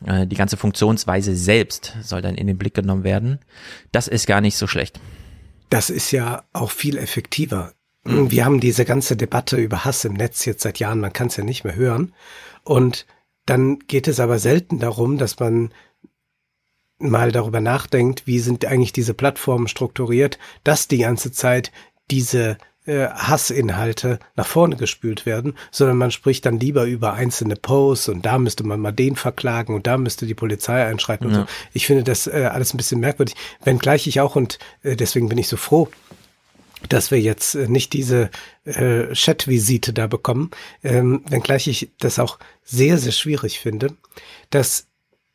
äh, 0.06 0.26
die 0.26 0.36
ganze 0.36 0.56
Funktionsweise 0.56 1.36
selbst 1.36 1.94
soll 2.02 2.22
dann 2.22 2.36
in 2.36 2.46
den 2.46 2.58
Blick 2.58 2.74
genommen 2.74 3.04
werden. 3.04 3.38
Das 3.92 4.08
ist 4.08 4.26
gar 4.26 4.40
nicht 4.40 4.56
so 4.56 4.66
schlecht. 4.66 5.00
Das 5.68 5.90
ist 5.90 6.10
ja 6.12 6.44
auch 6.52 6.70
viel 6.70 6.96
effektiver. 6.96 7.72
Wir 8.04 8.44
haben 8.44 8.60
diese 8.60 8.84
ganze 8.84 9.16
Debatte 9.16 9.56
über 9.56 9.84
Hass 9.84 10.04
im 10.04 10.14
Netz 10.14 10.44
jetzt 10.44 10.62
seit 10.62 10.78
Jahren, 10.78 11.00
man 11.00 11.12
kann 11.12 11.26
es 11.26 11.36
ja 11.36 11.44
nicht 11.44 11.64
mehr 11.64 11.74
hören. 11.74 12.12
Und 12.62 13.06
dann 13.46 13.78
geht 13.80 14.08
es 14.08 14.20
aber 14.20 14.38
selten 14.38 14.78
darum, 14.78 15.18
dass 15.18 15.38
man 15.38 15.70
mal 16.99 17.33
darüber 17.33 17.60
nachdenkt, 17.60 18.26
wie 18.26 18.39
sind 18.39 18.65
eigentlich 18.65 18.92
diese 18.92 19.15
Plattformen 19.15 19.68
strukturiert, 19.68 20.39
dass 20.65 20.89
die 20.89 20.99
ganze 20.99 21.33
Zeit 21.33 21.73
diese 22.10 22.57
äh, 22.86 23.08
Hassinhalte 23.08 24.18
nach 24.36 24.47
vorne 24.47 24.76
gespült 24.76 25.26
werden, 25.26 25.55
sondern 25.70 25.97
man 25.97 26.10
spricht 26.10 26.47
dann 26.47 26.60
lieber 26.60 26.84
über 26.84 27.15
einzelne 27.15 27.57
Posts 27.57 28.10
und 28.10 28.25
da 28.25 28.39
müsste 28.39 28.65
man 28.65 28.81
mal 28.81 28.92
den 28.92 29.16
verklagen 29.16 29.75
und 29.75 29.86
da 29.86 29.99
müsste 29.99 30.26
die 30.26 30.34
Polizei 30.34 30.86
einschreiten 30.86 31.31
ja. 31.31 31.41
und 31.41 31.49
so. 31.49 31.55
Ich 31.73 31.86
finde 31.86 32.05
das 32.05 32.26
äh, 32.26 32.49
alles 32.52 32.73
ein 32.73 32.76
bisschen 32.76 33.00
merkwürdig, 33.00 33.34
wenngleich 33.65 34.07
ich 34.07 34.20
auch 34.20 34.36
und 34.36 34.58
äh, 34.83 34.97
deswegen 34.97 35.28
bin 35.28 35.39
ich 35.39 35.49
so 35.49 35.57
froh, 35.57 35.89
dass 36.89 37.10
wir 37.10 37.20
jetzt 37.20 37.55
äh, 37.55 37.68
nicht 37.68 37.92
diese 37.92 38.31
äh, 38.65 39.12
Chat-Visite 39.12 39.92
da 39.92 40.07
bekommen, 40.07 40.50
ähm, 40.84 41.23
wenngleich 41.28 41.66
ich 41.66 41.91
das 41.99 42.18
auch 42.18 42.39
sehr, 42.62 42.99
sehr 42.99 43.12
schwierig 43.12 43.58
finde, 43.58 43.97
dass 44.50 44.86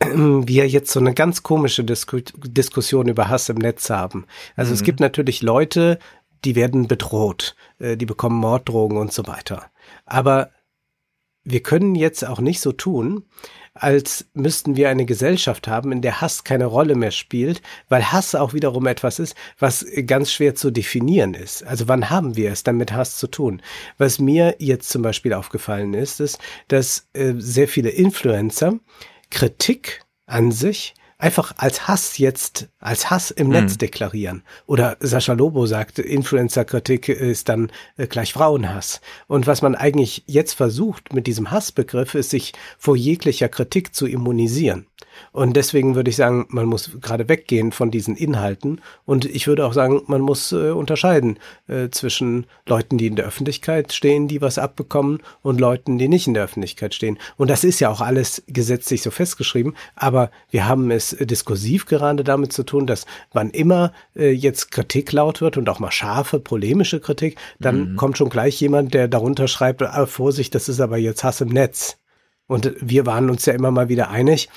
wir 0.48 0.68
jetzt 0.68 0.92
so 0.92 1.00
eine 1.00 1.14
ganz 1.14 1.44
komische 1.44 1.84
Disku 1.84 2.22
Diskussion 2.36 3.08
über 3.08 3.30
Hass 3.30 3.50
im 3.50 3.58
Netz 3.58 3.90
haben. 3.90 4.26
Also 4.56 4.70
mhm. 4.70 4.76
es 4.76 4.84
gibt 4.84 5.00
natürlich 5.00 5.42
Leute, 5.42 6.00
die 6.44 6.56
werden 6.56 6.88
bedroht, 6.88 7.56
äh, 7.80 7.98
die 7.98 8.06
bekommen 8.06 8.38
Morddrogen 8.38 8.98
und 8.98 9.14
so 9.14 9.28
weiter. 9.28 9.66
Aber 10.06 10.50
wir 11.44 11.64
können 11.64 11.96
jetzt 11.96 12.26
auch 12.26 12.40
nicht 12.40 12.62
so 12.62 12.72
tun, 12.72 13.26
als 13.74 14.28
müssten 14.34 14.76
wir 14.76 14.90
eine 14.90 15.06
Gesellschaft 15.06 15.68
haben, 15.68 15.92
in 15.92 16.02
der 16.02 16.20
Hass 16.20 16.44
keine 16.44 16.66
Rolle 16.66 16.96
mehr 16.96 17.12
spielt, 17.12 17.62
weil 17.88 18.12
Hass 18.12 18.36
auch 18.36 18.54
wiederum 18.54 18.86
etwas 18.86 19.18
ist, 19.18 19.36
was 19.58 19.86
ganz 20.06 20.32
schwer 20.32 20.56
zu 20.56 20.72
definieren 20.72 21.34
ist. 21.34 21.64
Also 21.64 21.88
wann 21.88 22.10
haben 22.10 22.36
wir 22.36 22.52
es 22.52 22.64
dann 22.64 22.76
mit 22.76 22.92
Hass 22.92 23.18
zu 23.18 23.28
tun? 23.28 23.62
Was 23.98 24.20
mir 24.20 24.56
jetzt 24.60 24.90
zum 24.90 25.02
Beispiel 25.02 25.34
aufgefallen 25.34 25.94
ist, 25.94 26.20
ist, 26.20 26.38
dass 26.68 27.08
äh, 27.14 27.34
sehr 27.38 27.68
viele 27.68 27.90
Influencer 27.90 28.74
Kritik 29.32 30.04
an 30.28 30.52
sich 30.52 30.94
einfach 31.22 31.54
als 31.58 31.88
Hass 31.88 32.18
jetzt, 32.18 32.68
als 32.80 33.10
Hass 33.10 33.32
im 33.32 33.48
mhm. 33.48 33.54
Netz 33.54 33.78
deklarieren. 33.78 34.44
Oder 34.66 34.98
Sascha 35.00 35.34
Lobo 35.34 35.66
sagt, 35.68 36.00
Influencer-Kritik 36.00 37.10
ist 37.10 37.48
dann 37.48 37.72
äh, 37.98 38.08
gleich 38.08 38.34
Frauenhass. 38.34 39.02
Und 39.28 39.48
was 39.48 39.62
man 39.62 39.76
eigentlich 39.76 40.24
jetzt 40.26 40.54
versucht 40.54 41.14
mit 41.14 41.28
diesem 41.28 41.52
Hassbegriff, 41.52 42.16
ist 42.16 42.32
sich 42.32 42.54
vor 42.78 42.96
jeglicher 42.96 43.50
Kritik 43.50 43.94
zu 43.96 44.08
immunisieren. 44.08 44.88
Und 45.32 45.56
deswegen 45.56 45.96
würde 45.96 46.10
ich 46.10 46.16
sagen, 46.16 46.46
man 46.50 46.66
muss 46.66 46.92
gerade 47.02 47.30
weggehen 47.30 47.72
von 47.72 47.92
diesen 47.92 48.16
Inhalten. 48.16 48.82
Und 49.06 49.26
ich 49.26 49.48
würde 49.48 49.66
auch 49.66 49.74
sagen, 49.74 50.02
man 50.08 50.22
muss 50.22 50.52
äh, 50.52 50.72
unterscheiden 50.72 51.40
äh, 51.68 51.90
zwischen 51.90 52.46
Leuten, 52.66 52.98
die 52.98 53.08
in 53.08 53.16
der 53.16 53.26
Öffentlichkeit 53.26 53.94
stehen, 53.94 54.28
die 54.28 54.42
was 54.42 54.58
abbekommen, 54.58 55.20
und 55.42 55.60
Leuten, 55.60 55.98
die 55.98 56.08
nicht 56.08 56.28
in 56.28 56.34
der 56.34 56.44
Öffentlichkeit 56.44 56.94
stehen. 56.94 57.18
Und 57.38 57.50
das 57.50 57.64
ist 57.64 57.80
ja 57.80 57.90
auch 57.90 58.02
alles 58.02 58.44
gesetzlich 58.48 59.02
so 59.02 59.12
festgeschrieben. 59.12 59.76
Aber 59.96 60.32
wir 60.50 60.68
haben 60.68 60.92
es 60.92 61.16
diskursiv 61.20 61.86
gerade 61.86 62.24
damit 62.24 62.54
zu 62.54 62.64
tun, 62.64 62.88
dass 62.88 63.06
wann 63.32 63.50
immer 63.52 63.94
äh, 64.16 64.32
jetzt 64.32 64.72
Kritik 64.72 65.12
laut 65.12 65.42
wird 65.42 65.58
und 65.58 65.70
auch 65.70 65.80
mal 65.80 65.92
scharfe, 65.92 66.40
polemische 66.40 67.00
Kritik, 67.00 67.38
dann 67.60 67.92
mhm. 67.92 67.96
kommt 67.96 68.18
schon 68.18 68.30
gleich 68.30 68.60
jemand, 68.60 68.94
der 68.94 69.08
darunter 69.08 69.48
schreibt, 69.48 69.82
ah, 69.82 70.06
Vorsicht, 70.06 70.56
das 70.56 70.70
ist 70.70 70.80
aber 70.80 70.98
jetzt 70.98 71.24
Hass 71.24 71.42
im 71.42 71.50
Netz. 71.50 71.98
Und 72.48 72.74
wir 72.82 73.06
waren 73.06 73.30
uns 73.30 73.46
ja 73.46 73.54
immer 73.54 73.72
mal 73.72 73.88
wieder 73.88 74.10
einig, 74.10 74.50
äh, 74.50 74.52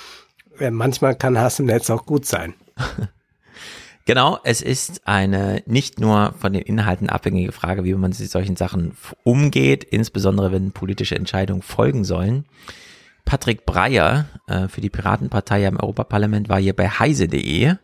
manchmal 0.70 1.14
kann 1.14 1.38
Hass 1.38 1.58
im 1.60 1.66
Netz 1.66 1.90
auch 1.90 2.06
gut 2.06 2.26
sein. 2.26 2.54
Genau, 4.06 4.38
es 4.44 4.60
ist 4.60 5.08
eine 5.08 5.62
nicht 5.64 5.98
nur 5.98 6.34
von 6.38 6.52
den 6.52 6.60
Inhalten 6.60 7.08
abhängige 7.08 7.52
Frage, 7.52 7.84
wie 7.84 7.94
man 7.94 8.12
sich 8.12 8.28
solchen 8.28 8.54
Sachen 8.54 8.98
umgeht, 9.22 9.82
insbesondere 9.82 10.52
wenn 10.52 10.72
politische 10.72 11.16
Entscheidungen 11.16 11.62
folgen 11.62 12.04
sollen. 12.04 12.44
Patrick 13.24 13.64
Breyer 13.64 14.26
äh, 14.46 14.68
für 14.68 14.82
die 14.82 14.90
Piratenpartei 14.90 15.64
im 15.64 15.80
Europaparlament 15.80 16.50
war 16.50 16.60
hier 16.60 16.76
bei 16.76 16.90
heise.de, 16.90 17.76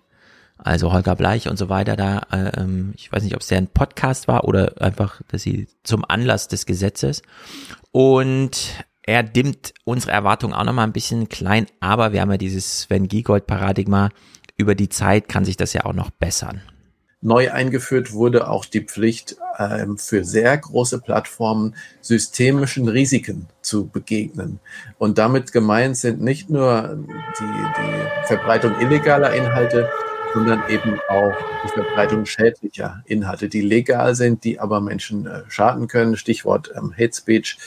also 0.59 0.93
Holger 0.93 1.17
Bleich 1.17 1.49
und 1.49 1.57
so 1.57 1.71
weiter 1.71 1.97
da. 1.97 2.19
Äh, 2.31 2.61
ähm, 2.61 2.93
ich 2.97 3.11
weiß 3.11 3.23
nicht, 3.23 3.35
ob 3.35 3.41
es 3.41 3.51
ein 3.53 3.69
Podcast 3.69 4.29
war 4.29 4.45
oder 4.45 4.75
einfach, 4.83 5.23
dass 5.29 5.41
sie 5.41 5.69
zum 5.85 6.05
Anlass 6.07 6.49
des 6.49 6.67
Gesetzes. 6.67 7.23
Und 7.93 8.85
er 9.11 9.25
dimmt 9.25 9.75
unsere 9.83 10.13
Erwartungen 10.13 10.55
auch 10.55 10.63
nochmal 10.63 10.87
ein 10.87 10.93
bisschen 10.93 11.29
klein, 11.29 11.67
aber 11.81 12.13
wir 12.13 12.21
haben 12.21 12.31
ja 12.31 12.37
dieses 12.37 12.83
Sven 12.83 13.09
Giegold-Paradigma, 13.09 14.11
über 14.57 14.77
die 14.77 14.89
Zeit 14.89 15.27
kann 15.27 15.45
sich 15.45 15.57
das 15.57 15.73
ja 15.73 15.85
auch 15.85 15.95
noch 15.95 16.11
bessern. 16.11 16.63
Neu 17.21 17.51
eingeführt 17.51 18.13
wurde 18.13 18.49
auch 18.49 18.65
die 18.65 18.83
Pflicht, 18.83 19.37
ähm, 19.59 19.99
für 19.99 20.25
sehr 20.25 20.57
große 20.57 21.01
Plattformen 21.01 21.75
systemischen 22.01 22.87
Risiken 22.87 23.49
zu 23.63 23.89
begegnen. 23.89 24.61
Und 24.97 25.19
damit 25.19 25.51
gemeint 25.51 25.97
sind 25.97 26.23
nicht 26.23 26.49
nur 26.49 27.05
die, 27.39 27.43
die 27.43 28.27
Verbreitung 28.29 28.81
illegaler 28.81 29.35
Inhalte, 29.35 29.91
sondern 30.33 30.63
eben 30.69 31.01
auch 31.09 31.35
die 31.65 31.69
Verbreitung 31.69 32.25
schädlicher 32.27 33.03
Inhalte, 33.07 33.49
die 33.49 33.61
legal 33.61 34.15
sind, 34.15 34.45
die 34.45 34.61
aber 34.61 34.81
Menschen 34.81 35.27
äh, 35.27 35.43
schaden 35.49 35.89
können. 35.89 36.17
Stichwort 36.17 36.71
ähm, 36.77 36.93
Hate 36.93 37.15
Speech, 37.15 37.59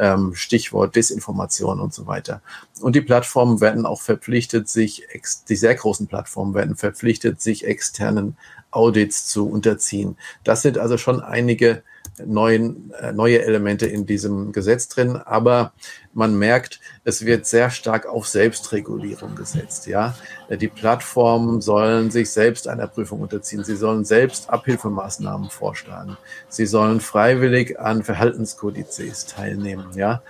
ähm, 0.00 0.34
Stichwort 0.34 0.96
Desinformation 0.96 1.78
und 1.78 1.92
so 1.92 2.06
weiter. 2.06 2.40
Und 2.80 2.96
die 2.96 3.02
Plattformen 3.02 3.60
werden 3.60 3.84
auch 3.84 4.00
verpflichtet, 4.00 4.68
sich, 4.68 5.06
die 5.48 5.56
sehr 5.56 5.74
großen 5.74 6.06
Plattformen 6.06 6.54
werden 6.54 6.74
verpflichtet, 6.74 7.40
sich 7.40 7.66
externen 7.66 8.36
Audits 8.70 9.26
zu 9.26 9.48
unterziehen. 9.48 10.16
Das 10.42 10.62
sind 10.62 10.78
also 10.78 10.96
schon 10.96 11.20
einige 11.20 11.82
neuen, 12.24 12.92
äh, 13.00 13.12
neue 13.12 13.42
Elemente 13.42 13.86
in 13.86 14.06
diesem 14.06 14.52
Gesetz 14.52 14.88
drin, 14.88 15.16
aber 15.16 15.72
man 16.12 16.38
merkt, 16.38 16.80
es 17.04 17.24
wird 17.24 17.46
sehr 17.46 17.70
stark 17.70 18.06
auf 18.06 18.26
Selbstregulierung 18.26 19.36
gesetzt. 19.36 19.86
Ja, 19.86 20.14
die 20.50 20.68
Plattformen 20.68 21.60
sollen 21.60 22.10
sich 22.10 22.30
selbst 22.30 22.66
einer 22.66 22.88
Prüfung 22.88 23.20
unterziehen. 23.20 23.62
Sie 23.62 23.76
sollen 23.76 24.04
selbst 24.04 24.50
Abhilfemaßnahmen 24.50 25.50
vorschlagen. 25.50 26.16
Sie 26.48 26.66
sollen 26.66 27.00
freiwillig 27.00 27.78
an 27.78 28.02
Verhaltenskodizes 28.02 29.26
teilnehmen. 29.26 29.86
Ja, 29.94 30.22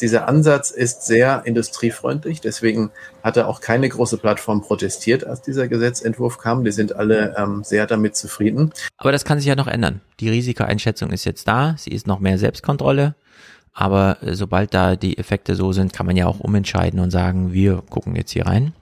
dieser 0.00 0.28
Ansatz 0.28 0.70
ist 0.70 1.04
sehr 1.04 1.42
industriefreundlich. 1.44 2.40
Deswegen 2.40 2.90
hatte 3.22 3.46
auch 3.46 3.60
keine 3.60 3.88
große 3.88 4.16
Plattform 4.16 4.62
protestiert, 4.62 5.24
als 5.24 5.42
dieser 5.42 5.68
Gesetzentwurf 5.68 6.38
kam. 6.38 6.64
Die 6.64 6.72
sind 6.72 6.96
alle 6.96 7.34
ähm, 7.36 7.64
sehr 7.64 7.86
damit 7.86 8.16
zufrieden. 8.16 8.72
Aber 8.96 9.12
das 9.12 9.24
kann 9.24 9.38
sich 9.38 9.46
ja 9.46 9.56
noch 9.56 9.66
ändern. 9.66 10.00
Die 10.20 10.30
Risikoeinschätzung 10.30 11.10
ist 11.10 11.24
jetzt 11.26 11.46
da. 11.46 11.74
Sie 11.78 11.90
ist 11.90 12.06
noch 12.06 12.20
mehr 12.20 12.38
Selbstkontrolle. 12.38 13.14
Aber 13.72 14.22
äh, 14.22 14.34
sobald 14.34 14.74
da 14.74 14.96
die 14.96 15.18
Effekte 15.18 15.54
so 15.54 15.72
sind, 15.72 15.92
kann 15.92 16.06
man 16.06 16.16
ja 16.16 16.26
auch 16.26 16.40
umentscheiden 16.40 17.00
und 17.00 17.10
sagen, 17.10 17.52
wir 17.52 17.82
gucken 17.88 18.16
jetzt 18.16 18.32
hier 18.32 18.46
rein. 18.46 18.72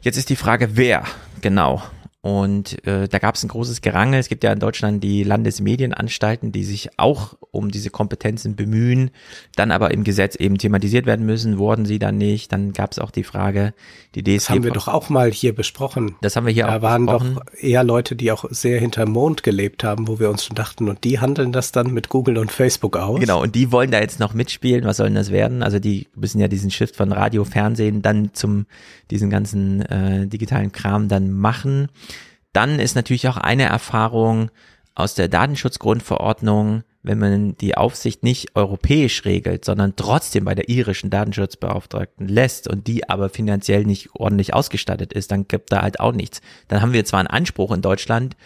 Jetzt 0.00 0.16
ist 0.16 0.30
die 0.30 0.36
Frage, 0.36 0.76
wer 0.76 1.04
genau 1.40 1.82
und 2.24 2.86
äh, 2.86 3.08
da 3.08 3.18
gab 3.18 3.34
es 3.34 3.42
ein 3.42 3.48
großes 3.48 3.80
Gerangel. 3.80 4.20
Es 4.20 4.28
gibt 4.28 4.44
ja 4.44 4.52
in 4.52 4.60
Deutschland 4.60 5.02
die 5.02 5.24
Landesmedienanstalten, 5.24 6.52
die 6.52 6.62
sich 6.62 6.90
auch 6.96 7.34
um 7.50 7.72
diese 7.72 7.90
Kompetenzen 7.90 8.54
bemühen, 8.54 9.10
dann 9.56 9.72
aber 9.72 9.90
im 9.90 10.04
Gesetz 10.04 10.36
eben 10.36 10.56
thematisiert 10.56 11.04
werden 11.04 11.26
müssen. 11.26 11.58
Wurden 11.58 11.84
sie 11.84 11.98
dann 11.98 12.18
nicht? 12.18 12.52
Dann 12.52 12.72
gab 12.72 12.92
es 12.92 13.00
auch 13.00 13.10
die 13.10 13.24
Frage, 13.24 13.74
die 14.14 14.22
DSG. 14.22 14.34
Das 14.36 14.50
haben 14.50 14.62
wir 14.62 14.70
doch 14.70 14.86
auch 14.86 15.08
mal 15.08 15.32
hier 15.32 15.52
besprochen. 15.52 16.14
Das 16.20 16.36
haben 16.36 16.46
wir 16.46 16.52
hier 16.52 16.66
da 16.66 16.76
auch 16.76 16.80
besprochen. 16.80 17.06
Da 17.06 17.12
waren 17.12 17.34
doch 17.34 17.42
eher 17.60 17.82
Leute, 17.82 18.14
die 18.14 18.30
auch 18.30 18.44
sehr 18.50 18.78
hinterm 18.78 19.10
Mond 19.10 19.42
gelebt 19.42 19.82
haben, 19.82 20.06
wo 20.06 20.20
wir 20.20 20.30
uns 20.30 20.44
schon 20.44 20.54
dachten, 20.54 20.88
und 20.88 21.02
die 21.02 21.18
handeln 21.18 21.50
das 21.50 21.72
dann 21.72 21.92
mit 21.92 22.08
Google 22.08 22.38
und 22.38 22.52
Facebook 22.52 22.96
aus. 22.96 23.18
Genau, 23.18 23.42
und 23.42 23.56
die 23.56 23.72
wollen 23.72 23.90
da 23.90 23.98
jetzt 23.98 24.20
noch 24.20 24.32
mitspielen. 24.32 24.84
Was 24.84 24.98
soll 24.98 25.08
denn 25.08 25.16
das 25.16 25.32
werden? 25.32 25.64
Also 25.64 25.80
die 25.80 26.06
müssen 26.14 26.38
ja 26.38 26.46
diesen 26.46 26.70
Shift 26.70 26.94
von 26.94 27.10
Radio, 27.10 27.44
Fernsehen 27.44 28.00
dann 28.00 28.32
zum 28.32 28.66
diesen 29.10 29.28
ganzen 29.28 29.82
äh, 29.82 30.26
digitalen 30.26 30.72
Kram 30.72 31.08
dann 31.08 31.32
machen. 31.32 31.88
Dann 32.52 32.78
ist 32.78 32.94
natürlich 32.96 33.28
auch 33.28 33.36
eine 33.36 33.64
Erfahrung 33.64 34.50
aus 34.94 35.14
der 35.14 35.28
Datenschutzgrundverordnung, 35.28 36.82
wenn 37.02 37.18
man 37.18 37.56
die 37.56 37.76
Aufsicht 37.76 38.22
nicht 38.22 38.54
europäisch 38.54 39.24
regelt, 39.24 39.64
sondern 39.64 39.96
trotzdem 39.96 40.44
bei 40.44 40.54
der 40.54 40.68
irischen 40.68 41.10
Datenschutzbeauftragten 41.10 42.28
lässt 42.28 42.68
und 42.68 42.86
die 42.86 43.08
aber 43.08 43.28
finanziell 43.28 43.84
nicht 43.84 44.10
ordentlich 44.14 44.54
ausgestattet 44.54 45.12
ist, 45.12 45.32
dann 45.32 45.48
gibt 45.48 45.72
da 45.72 45.82
halt 45.82 45.98
auch 45.98 46.12
nichts. 46.12 46.40
Dann 46.68 46.80
haben 46.80 46.92
wir 46.92 47.04
zwar 47.04 47.20
einen 47.20 47.28
Anspruch 47.28 47.72
in 47.72 47.82
Deutschland, 47.82 48.36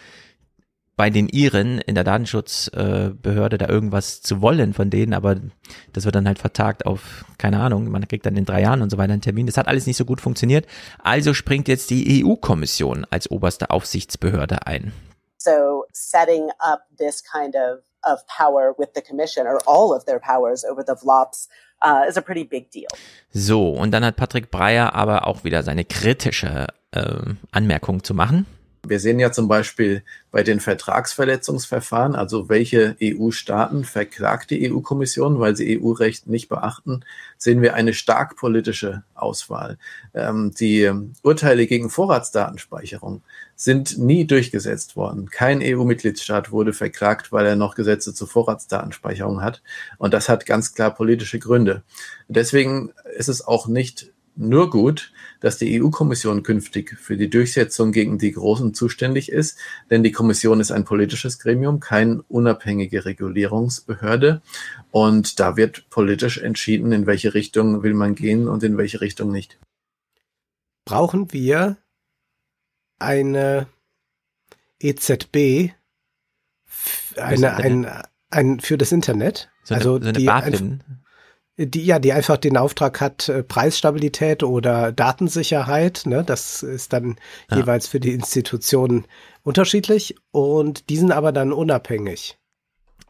bei 0.97 1.11
den 1.11 1.29
Iren 1.29 1.79
in 1.79 1.93
der 1.93 2.03
Datenschutzbehörde 2.03 3.59
da 3.59 3.69
irgendwas 3.69 4.21
zu 4.21 4.41
wollen 4.41 4.73
von 4.73 4.89
denen, 4.89 5.13
aber 5.13 5.35
das 5.93 6.05
wird 6.05 6.15
dann 6.15 6.27
halt 6.27 6.39
vertagt 6.39 6.87
auf, 6.87 7.23
keine 7.37 7.59
Ahnung, 7.59 7.89
man 7.89 8.07
kriegt 8.07 8.25
dann 8.25 8.35
in 8.35 8.45
drei 8.45 8.61
Jahren 8.61 8.81
und 8.81 8.89
so 8.89 8.97
weiter 8.97 9.13
einen 9.13 9.21
Termin. 9.21 9.45
Das 9.45 9.57
hat 9.57 9.67
alles 9.67 9.85
nicht 9.85 9.95
so 9.95 10.05
gut 10.05 10.19
funktioniert. 10.19 10.65
Also 10.97 11.35
springt 11.35 11.67
jetzt 11.67 11.91
die 11.91 12.25
EU-Kommission 12.25 13.05
als 13.11 13.29
oberste 13.29 13.69
Aufsichtsbehörde 13.69 14.65
ein. 14.65 14.91
So 15.37 15.85
setting 15.93 16.49
up 16.57 16.81
this 16.97 17.23
kind 17.23 17.55
of, 17.55 17.83
of 18.03 18.25
power 18.25 18.73
with 18.77 18.89
the 18.95 19.01
commission 19.01 19.45
or 19.45 19.59
all 19.67 19.95
of 19.95 20.03
their 20.05 20.19
powers 20.19 20.65
over 20.65 20.83
the 20.85 20.93
VLOPs 20.93 21.47
uh, 21.83 22.09
is 22.09 22.17
a 22.17 22.21
pretty 22.21 22.43
big 22.43 22.71
deal. 22.71 22.87
So, 23.31 23.69
und 23.69 23.91
dann 23.91 24.03
hat 24.03 24.15
Patrick 24.15 24.49
Breyer 24.49 24.95
aber 24.95 25.27
auch 25.27 25.43
wieder 25.43 25.61
seine 25.61 25.85
kritische 25.85 26.65
äh, 26.91 27.35
Anmerkung 27.51 28.03
zu 28.03 28.15
machen. 28.15 28.47
Wir 28.89 28.99
sehen 28.99 29.19
ja 29.19 29.31
zum 29.31 29.47
Beispiel 29.47 30.03
bei 30.31 30.43
den 30.43 30.59
Vertragsverletzungsverfahren, 30.59 32.15
also 32.15 32.49
welche 32.49 32.95
EU-Staaten 33.01 33.83
verklagt 33.83 34.51
die 34.51 34.71
EU-Kommission, 34.71 35.39
weil 35.39 35.55
sie 35.55 35.79
EU-Recht 35.81 36.27
nicht 36.27 36.49
beachten, 36.49 37.01
sehen 37.37 37.61
wir 37.61 37.73
eine 37.73 37.93
stark 37.93 38.35
politische 38.35 39.03
Auswahl. 39.15 39.77
Ähm, 40.13 40.53
die 40.59 40.91
Urteile 41.23 41.67
gegen 41.67 41.89
Vorratsdatenspeicherung 41.89 43.21
sind 43.55 43.97
nie 43.97 44.25
durchgesetzt 44.25 44.95
worden. 44.95 45.29
Kein 45.29 45.61
EU-Mitgliedstaat 45.61 46.51
wurde 46.51 46.73
verklagt, 46.73 47.31
weil 47.31 47.45
er 47.45 47.55
noch 47.55 47.75
Gesetze 47.75 48.13
zur 48.13 48.27
Vorratsdatenspeicherung 48.27 49.41
hat. 49.41 49.63
Und 49.97 50.13
das 50.13 50.29
hat 50.29 50.45
ganz 50.45 50.73
klar 50.73 50.93
politische 50.93 51.39
Gründe. 51.39 51.83
Deswegen 52.27 52.91
ist 53.15 53.29
es 53.29 53.45
auch 53.45 53.67
nicht 53.67 54.11
nur 54.37 54.69
gut, 54.69 55.11
dass 55.39 55.57
die 55.57 55.81
EU-Kommission 55.81 56.43
künftig 56.43 56.97
für 56.97 57.17
die 57.17 57.29
Durchsetzung 57.29 57.91
gegen 57.91 58.17
die 58.17 58.31
Großen 58.31 58.73
zuständig 58.73 59.31
ist, 59.31 59.57
denn 59.89 60.03
die 60.03 60.11
Kommission 60.11 60.59
ist 60.59 60.71
ein 60.71 60.85
politisches 60.85 61.39
Gremium, 61.39 61.79
keine 61.79 62.21
unabhängige 62.27 63.05
Regulierungsbehörde. 63.05 64.41
Und 64.91 65.39
da 65.39 65.57
wird 65.57 65.89
politisch 65.89 66.37
entschieden, 66.37 66.91
in 66.91 67.05
welche 67.05 67.33
Richtung 67.33 67.83
will 67.83 67.93
man 67.93 68.15
gehen 68.15 68.47
und 68.47 68.63
in 68.63 68.77
welche 68.77 69.01
Richtung 69.01 69.31
nicht. 69.31 69.59
Brauchen 70.85 71.33
wir 71.33 71.77
eine 72.99 73.67
EZB, 74.79 75.71
eine, 77.15 77.55
ein, 77.55 77.87
ein, 78.29 78.59
für 78.59 78.77
das 78.77 78.91
Internet? 78.91 79.49
So 79.63 79.73
eine, 79.73 79.79
also 79.81 79.97
so 79.97 80.03
eine 80.03 80.13
die 80.13 80.25
BaFin 80.25 80.83
die 81.57 81.85
ja, 81.85 81.99
die 81.99 82.13
einfach 82.13 82.37
den 82.37 82.57
Auftrag 82.57 83.01
hat, 83.01 83.29
äh, 83.29 83.43
Preisstabilität 83.43 84.43
oder 84.43 84.91
Datensicherheit. 84.91 86.03
Ne? 86.05 86.23
Das 86.23 86.63
ist 86.63 86.93
dann 86.93 87.17
ja. 87.49 87.57
jeweils 87.57 87.87
für 87.87 87.99
die 87.99 88.13
Institutionen 88.13 89.05
unterschiedlich 89.43 90.15
und 90.31 90.89
die 90.89 90.97
sind 90.97 91.11
aber 91.11 91.31
dann 91.31 91.51
unabhängig. 91.51 92.37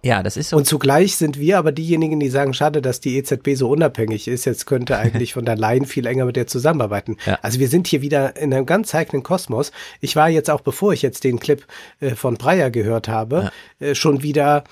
Ja, 0.03 0.21
das 0.21 0.37
ist 0.37 0.49
so. 0.49 0.57
Und 0.57 0.65
zugleich 0.65 1.17
sind 1.17 1.39
wir 1.39 1.57
aber 1.57 1.71
diejenigen, 1.71 2.19
die 2.19 2.29
sagen, 2.29 2.53
schade, 2.53 2.81
dass 2.81 3.01
die 3.01 3.17
EZB 3.17 3.55
so 3.55 3.67
unabhängig 3.69 4.27
ist. 4.27 4.45
Jetzt 4.45 4.65
könnte 4.65 4.97
eigentlich 4.99 5.33
von 5.33 5.43
der 5.43 5.57
Leyen 5.57 5.85
viel 5.85 6.05
enger 6.05 6.25
mit 6.25 6.35
der 6.35 6.47
zusammenarbeiten. 6.47 7.17
Ja. 7.25 7.39
Also 7.41 7.59
wir 7.59 7.67
sind 7.67 7.87
hier 7.87 8.01
wieder 8.01 8.37
in 8.37 8.53
einem 8.53 8.65
ganz 8.65 8.93
heiklen 8.93 9.23
Kosmos. 9.23 9.71
Ich 9.99 10.15
war 10.15 10.29
jetzt 10.29 10.49
auch, 10.49 10.61
bevor 10.61 10.93
ich 10.93 11.01
jetzt 11.01 11.23
den 11.23 11.39
Clip 11.39 11.65
äh, 11.99 12.11
von 12.11 12.35
Breyer 12.35 12.69
gehört 12.69 13.07
habe, 13.07 13.51
ja. 13.79 13.87
äh, 13.87 13.95
schon 13.95 14.21
wieder 14.23 14.63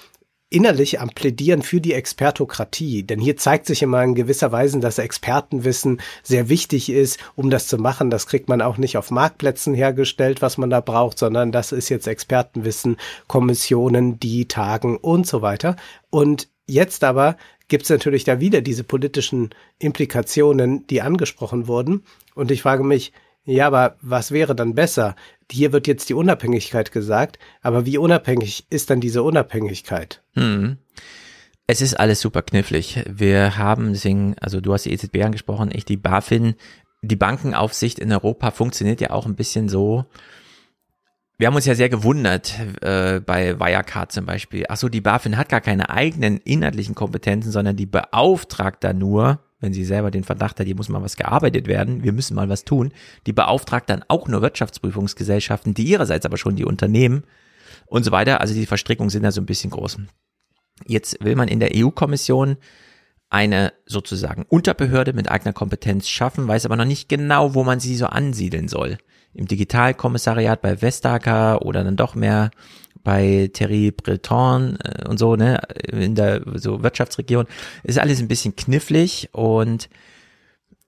innerlich 0.50 1.00
am 1.00 1.10
Plädieren 1.10 1.62
für 1.62 1.82
die 1.82 1.94
Expertokratie. 1.94 3.04
Denn 3.04 3.20
hier 3.20 3.38
zeigt 3.38 3.66
sich 3.66 3.82
immer 3.82 4.04
in 4.04 4.16
gewisser 4.16 4.52
Weise, 4.52 4.80
dass 4.80 5.00
Expertenwissen 5.00 6.02
sehr 6.24 6.50
wichtig 6.50 6.90
ist, 6.90 7.20
um 7.36 7.50
das 7.50 7.68
zu 7.68 7.78
machen. 7.78 8.10
Das 8.10 8.28
kriegt 8.28 8.48
man 8.48 8.62
auch 8.62 8.78
nicht 8.78 8.98
auf 8.98 9.12
Marktplätzen 9.12 9.74
hergestellt, 9.74 10.42
was 10.42 10.58
man 10.58 10.70
da 10.70 10.82
braucht, 10.82 11.18
sondern 11.18 11.52
das 11.52 11.72
ist 11.72 11.90
jetzt 11.90 12.08
Expertenwissen, 12.08 12.98
Kommissionen, 13.28 14.20
die 14.20 14.48
tagen 14.48 14.98
und 14.98 15.26
so 15.28 15.42
weiter. 15.42 15.76
Und 16.10 16.48
jetzt 16.68 17.04
aber 17.04 17.38
gibt 17.68 17.84
es 17.84 17.90
natürlich 17.90 18.24
da 18.24 18.40
wieder 18.40 18.62
diese 18.62 18.84
politischen 18.84 19.50
Implikationen, 19.80 20.86
die 20.88 21.02
angesprochen 21.02 21.68
wurden. 21.68 22.04
Und 22.36 22.52
ich 22.52 22.62
frage 22.62 22.84
mich, 22.84 23.12
ja, 23.46 23.68
aber 23.68 23.96
was 24.02 24.32
wäre 24.32 24.56
dann 24.56 24.74
besser? 24.74 25.16
Hier 25.52 25.72
wird 25.72 25.88
jetzt 25.88 26.10
die 26.10 26.14
Unabhängigkeit 26.14 26.92
gesagt, 26.92 27.38
aber 27.62 27.86
wie 27.86 27.98
unabhängig 27.98 28.66
ist 28.70 28.90
dann 28.90 29.00
diese 29.00 29.24
Unabhängigkeit? 29.24 30.24
Hm. 30.34 30.78
es 31.68 31.82
ist 31.82 31.94
alles 31.96 32.22
super 32.22 32.42
knifflig. 32.42 33.04
Wir 33.08 33.58
haben 33.58 33.94
deswegen, 33.94 34.36
also 34.40 34.62
du 34.62 34.74
hast 34.74 34.86
die 34.86 34.94
EZB 34.94 35.24
angesprochen, 35.24 35.70
ich 35.74 35.86
die 35.86 35.98
BaFin, 35.98 36.56
die 37.02 37.16
Bankenaufsicht 37.16 38.00
in 38.00 38.12
Europa 38.12 38.52
funktioniert 38.52 39.02
ja 39.02 39.12
auch 39.12 39.26
ein 39.26 39.36
bisschen 39.36 39.70
so. 39.70 40.06
Wir 41.38 41.48
haben 41.48 41.56
uns 41.56 41.66
ja 41.66 41.76
sehr 41.76 41.90
gewundert 41.90 42.54
äh, 42.82 43.20
bei 43.20 43.60
Wirecard 43.60 44.12
zum 44.12 44.26
Beispiel. 44.26 44.66
Ach 44.70 44.78
so, 44.78 44.90
die 44.90 45.02
BaFin 45.02 45.38
hat 45.38 45.50
gar 45.50 45.62
keine 45.62 45.90
eigenen 45.90 46.38
inhaltlichen 46.38 46.96
Kompetenzen, 46.96 47.52
sondern 47.52 47.76
die 47.76 47.86
beauftragt 47.86 48.84
da 48.84 48.94
nur, 48.94 49.40
wenn 49.66 49.74
sie 49.74 49.84
selber 49.84 50.12
den 50.12 50.24
Verdacht 50.24 50.60
hat, 50.60 50.66
hier 50.66 50.76
muss 50.76 50.88
mal 50.88 51.02
was 51.02 51.18
gearbeitet 51.18 51.68
werden, 51.68 52.04
wir 52.04 52.14
müssen 52.14 52.36
mal 52.36 52.48
was 52.48 52.64
tun. 52.64 52.94
Die 53.26 53.34
beauftragt 53.34 53.90
dann 53.90 54.06
auch 54.08 54.28
nur 54.30 54.42
Wirtschaftsprüfungsgesellschaften, 54.42 55.74
die 55.74 55.84
ihrerseits 55.84 56.26
aber 56.26 56.38
schon 56.38 56.56
die 56.56 56.64
Unternehmen 56.64 57.24
und 57.88 58.06
so 58.06 58.12
weiter. 58.12 58.40
Also 58.40 58.54
die 58.54 58.66
Verstrickungen 58.66 59.10
sind 59.10 59.24
da 59.24 59.32
so 59.32 59.42
ein 59.42 59.46
bisschen 59.46 59.72
groß. 59.72 59.98
Jetzt 60.88 61.24
will 61.24 61.36
man 61.36 61.48
in 61.48 61.60
der 61.60 61.72
EU-Kommission 61.74 62.58
eine 63.30 63.74
sozusagen 63.86 64.46
Unterbehörde 64.48 65.14
mit 65.14 65.30
eigener 65.30 65.54
Kompetenz 65.54 66.08
schaffen, 66.08 66.48
weiß 66.48 66.66
aber 66.66 66.76
noch 66.76 66.86
nicht 66.86 67.10
genau, 67.10 67.56
wo 67.56 67.64
man 67.64 67.80
sie 67.80 67.96
so 67.96 68.06
ansiedeln 68.06 68.68
soll. 68.68 68.98
Im 69.34 69.48
Digitalkommissariat 69.48 70.62
bei 70.62 70.82
Vestager 70.82 71.64
oder 71.64 71.84
dann 71.84 71.98
doch 71.98 72.16
mehr 72.16 72.52
bei 73.06 73.50
Thierry 73.54 73.92
Breton 73.92 74.78
äh, 74.84 75.08
und 75.08 75.18
so, 75.18 75.38
ne, 75.38 75.62
in 75.88 76.16
der 76.16 76.42
so 76.56 76.84
Wirtschaftsregion. 76.84 77.46
Ist 77.84 78.00
alles 78.00 78.20
ein 78.20 78.28
bisschen 78.28 78.58
knifflig 78.58 79.30
und 79.32 79.88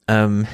ähm, 0.10 0.46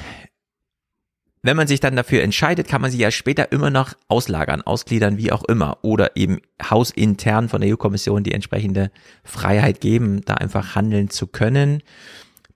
wenn 1.42 1.58
man 1.58 1.66
sich 1.66 1.80
dann 1.80 1.94
dafür 1.94 2.22
entscheidet, 2.22 2.68
kann 2.68 2.80
man 2.80 2.90
sie 2.90 2.98
ja 2.98 3.10
später 3.10 3.52
immer 3.52 3.68
noch 3.68 3.92
auslagern, 4.08 4.62
ausgliedern, 4.62 5.18
wie 5.18 5.30
auch 5.30 5.44
immer. 5.44 5.76
Oder 5.82 6.16
eben 6.16 6.40
hausintern 6.70 7.50
von 7.50 7.60
der 7.60 7.70
EU-Kommission 7.70 8.24
die 8.24 8.32
entsprechende 8.32 8.90
Freiheit 9.24 9.82
geben, 9.82 10.22
da 10.24 10.34
einfach 10.34 10.74
handeln 10.74 11.10
zu 11.10 11.26
können. 11.26 11.82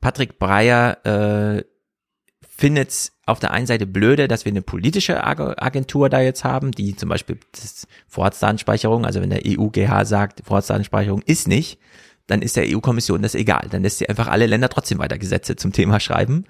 Patrick 0.00 0.38
Breyer 0.38 1.04
äh, 1.04 1.64
findet 2.58 2.90
es 2.90 3.12
auf 3.24 3.38
der 3.38 3.52
einen 3.52 3.66
Seite 3.66 3.86
blöde, 3.86 4.26
dass 4.26 4.44
wir 4.44 4.50
eine 4.50 4.62
politische 4.62 5.24
Agentur 5.24 6.10
da 6.10 6.20
jetzt 6.20 6.42
haben, 6.42 6.72
die 6.72 6.96
zum 6.96 7.08
Beispiel 7.08 7.38
das 7.52 7.86
Vorratsdatenspeicherung, 8.08 9.06
also 9.06 9.20
wenn 9.20 9.30
der 9.30 9.42
EUGH 9.46 10.04
sagt, 10.04 10.42
Vorratsdatenspeicherung 10.44 11.22
ist 11.22 11.46
nicht, 11.46 11.78
dann 12.26 12.42
ist 12.42 12.56
der 12.56 12.64
EU-Kommission 12.66 13.22
das 13.22 13.36
egal. 13.36 13.68
Dann 13.70 13.82
lässt 13.82 13.98
sie 13.98 14.08
einfach 14.08 14.26
alle 14.26 14.46
Länder 14.46 14.68
trotzdem 14.68 14.98
weiter 14.98 15.18
Gesetze 15.18 15.54
zum 15.54 15.72
Thema 15.72 16.00
schreiben. 16.00 16.46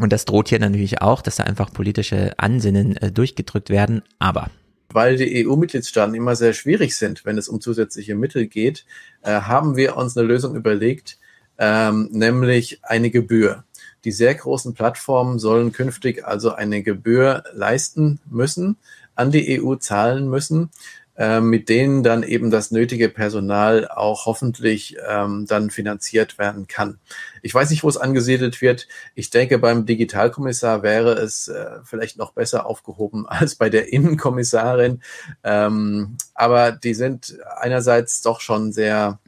Und 0.00 0.12
das 0.12 0.24
droht 0.24 0.48
hier 0.48 0.58
natürlich 0.58 1.02
auch, 1.02 1.20
dass 1.20 1.36
da 1.36 1.44
einfach 1.44 1.72
politische 1.72 2.32
Ansinnen 2.38 2.96
äh, 2.96 3.12
durchgedrückt 3.12 3.70
werden. 3.70 4.02
Aber 4.18 4.50
weil 4.88 5.16
die 5.16 5.46
EU-Mitgliedstaaten 5.46 6.14
immer 6.14 6.36
sehr 6.36 6.54
schwierig 6.54 6.96
sind, 6.96 7.24
wenn 7.26 7.36
es 7.36 7.48
um 7.48 7.60
zusätzliche 7.60 8.14
Mittel 8.14 8.46
geht, 8.46 8.86
äh, 9.22 9.42
haben 9.42 9.76
wir 9.76 9.96
uns 9.96 10.16
eine 10.16 10.26
Lösung 10.26 10.54
überlegt, 10.56 11.18
ähm, 11.58 12.08
nämlich 12.12 12.80
eine 12.82 13.10
Gebühr. 13.10 13.64
Die 14.06 14.12
sehr 14.12 14.36
großen 14.36 14.72
Plattformen 14.72 15.40
sollen 15.40 15.72
künftig 15.72 16.24
also 16.24 16.52
eine 16.52 16.84
Gebühr 16.84 17.42
leisten 17.52 18.20
müssen, 18.30 18.76
an 19.16 19.32
die 19.32 19.60
EU 19.60 19.74
zahlen 19.74 20.30
müssen, 20.30 20.70
äh, 21.16 21.40
mit 21.40 21.68
denen 21.68 22.04
dann 22.04 22.22
eben 22.22 22.52
das 22.52 22.70
nötige 22.70 23.08
Personal 23.08 23.88
auch 23.88 24.26
hoffentlich 24.26 24.96
ähm, 25.08 25.46
dann 25.48 25.70
finanziert 25.70 26.38
werden 26.38 26.68
kann. 26.68 27.00
Ich 27.42 27.52
weiß 27.52 27.70
nicht, 27.70 27.82
wo 27.82 27.88
es 27.88 27.96
angesiedelt 27.96 28.62
wird. 28.62 28.86
Ich 29.16 29.30
denke, 29.30 29.58
beim 29.58 29.86
Digitalkommissar 29.86 30.84
wäre 30.84 31.14
es 31.14 31.48
äh, 31.48 31.80
vielleicht 31.82 32.16
noch 32.16 32.30
besser 32.30 32.64
aufgehoben 32.64 33.26
als 33.28 33.56
bei 33.56 33.70
der 33.70 33.92
Innenkommissarin. 33.92 35.02
Ähm, 35.42 36.16
aber 36.32 36.70
die 36.70 36.94
sind 36.94 37.38
einerseits 37.58 38.22
doch 38.22 38.40
schon 38.40 38.70
sehr 38.70 39.18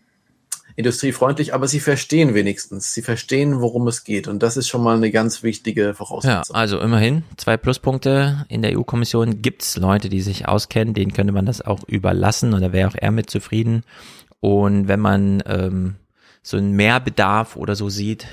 industriefreundlich, 0.79 1.55
aber 1.55 1.67
sie 1.67 1.81
verstehen 1.81 2.35
wenigstens. 2.35 2.95
Sie 2.95 3.03
verstehen, 3.03 3.61
worum 3.61 3.89
es 3.89 4.05
geht. 4.05 4.29
Und 4.29 4.45
das 4.45 4.57
ist 4.57 4.69
schon 4.69 4.81
mal 4.81 4.97
eine 4.97 5.11
ganz 5.11 5.43
wichtige 5.43 5.93
Voraussetzung. 5.93 6.55
Ja, 6.55 6.61
also 6.61 6.79
immerhin 6.79 7.25
zwei 7.37 7.57
Pluspunkte. 7.57 8.47
In 8.49 8.63
der 8.63 8.79
EU-Kommission 8.79 9.43
gibt's 9.43 9.77
Leute, 9.77 10.09
die 10.09 10.21
sich 10.21 10.47
auskennen, 10.47 10.95
denen 10.95 11.13
könnte 11.13 11.33
man 11.33 11.47
das 11.47 11.61
auch 11.61 11.83
überlassen 11.89 12.55
und 12.55 12.61
da 12.61 12.73
wäre 12.73 12.89
auch 12.89 12.95
er 12.95 13.11
mit 13.11 13.29
zufrieden. 13.29 13.83
Und 14.39 14.87
wenn 14.87 15.01
man 15.01 15.43
ähm, 15.47 15.97
so 16.45 16.57
einen 16.57 16.71
Mehrbedarf 16.75 17.57
oder 17.57 17.75
so 17.75 17.89
sieht, 17.89 18.29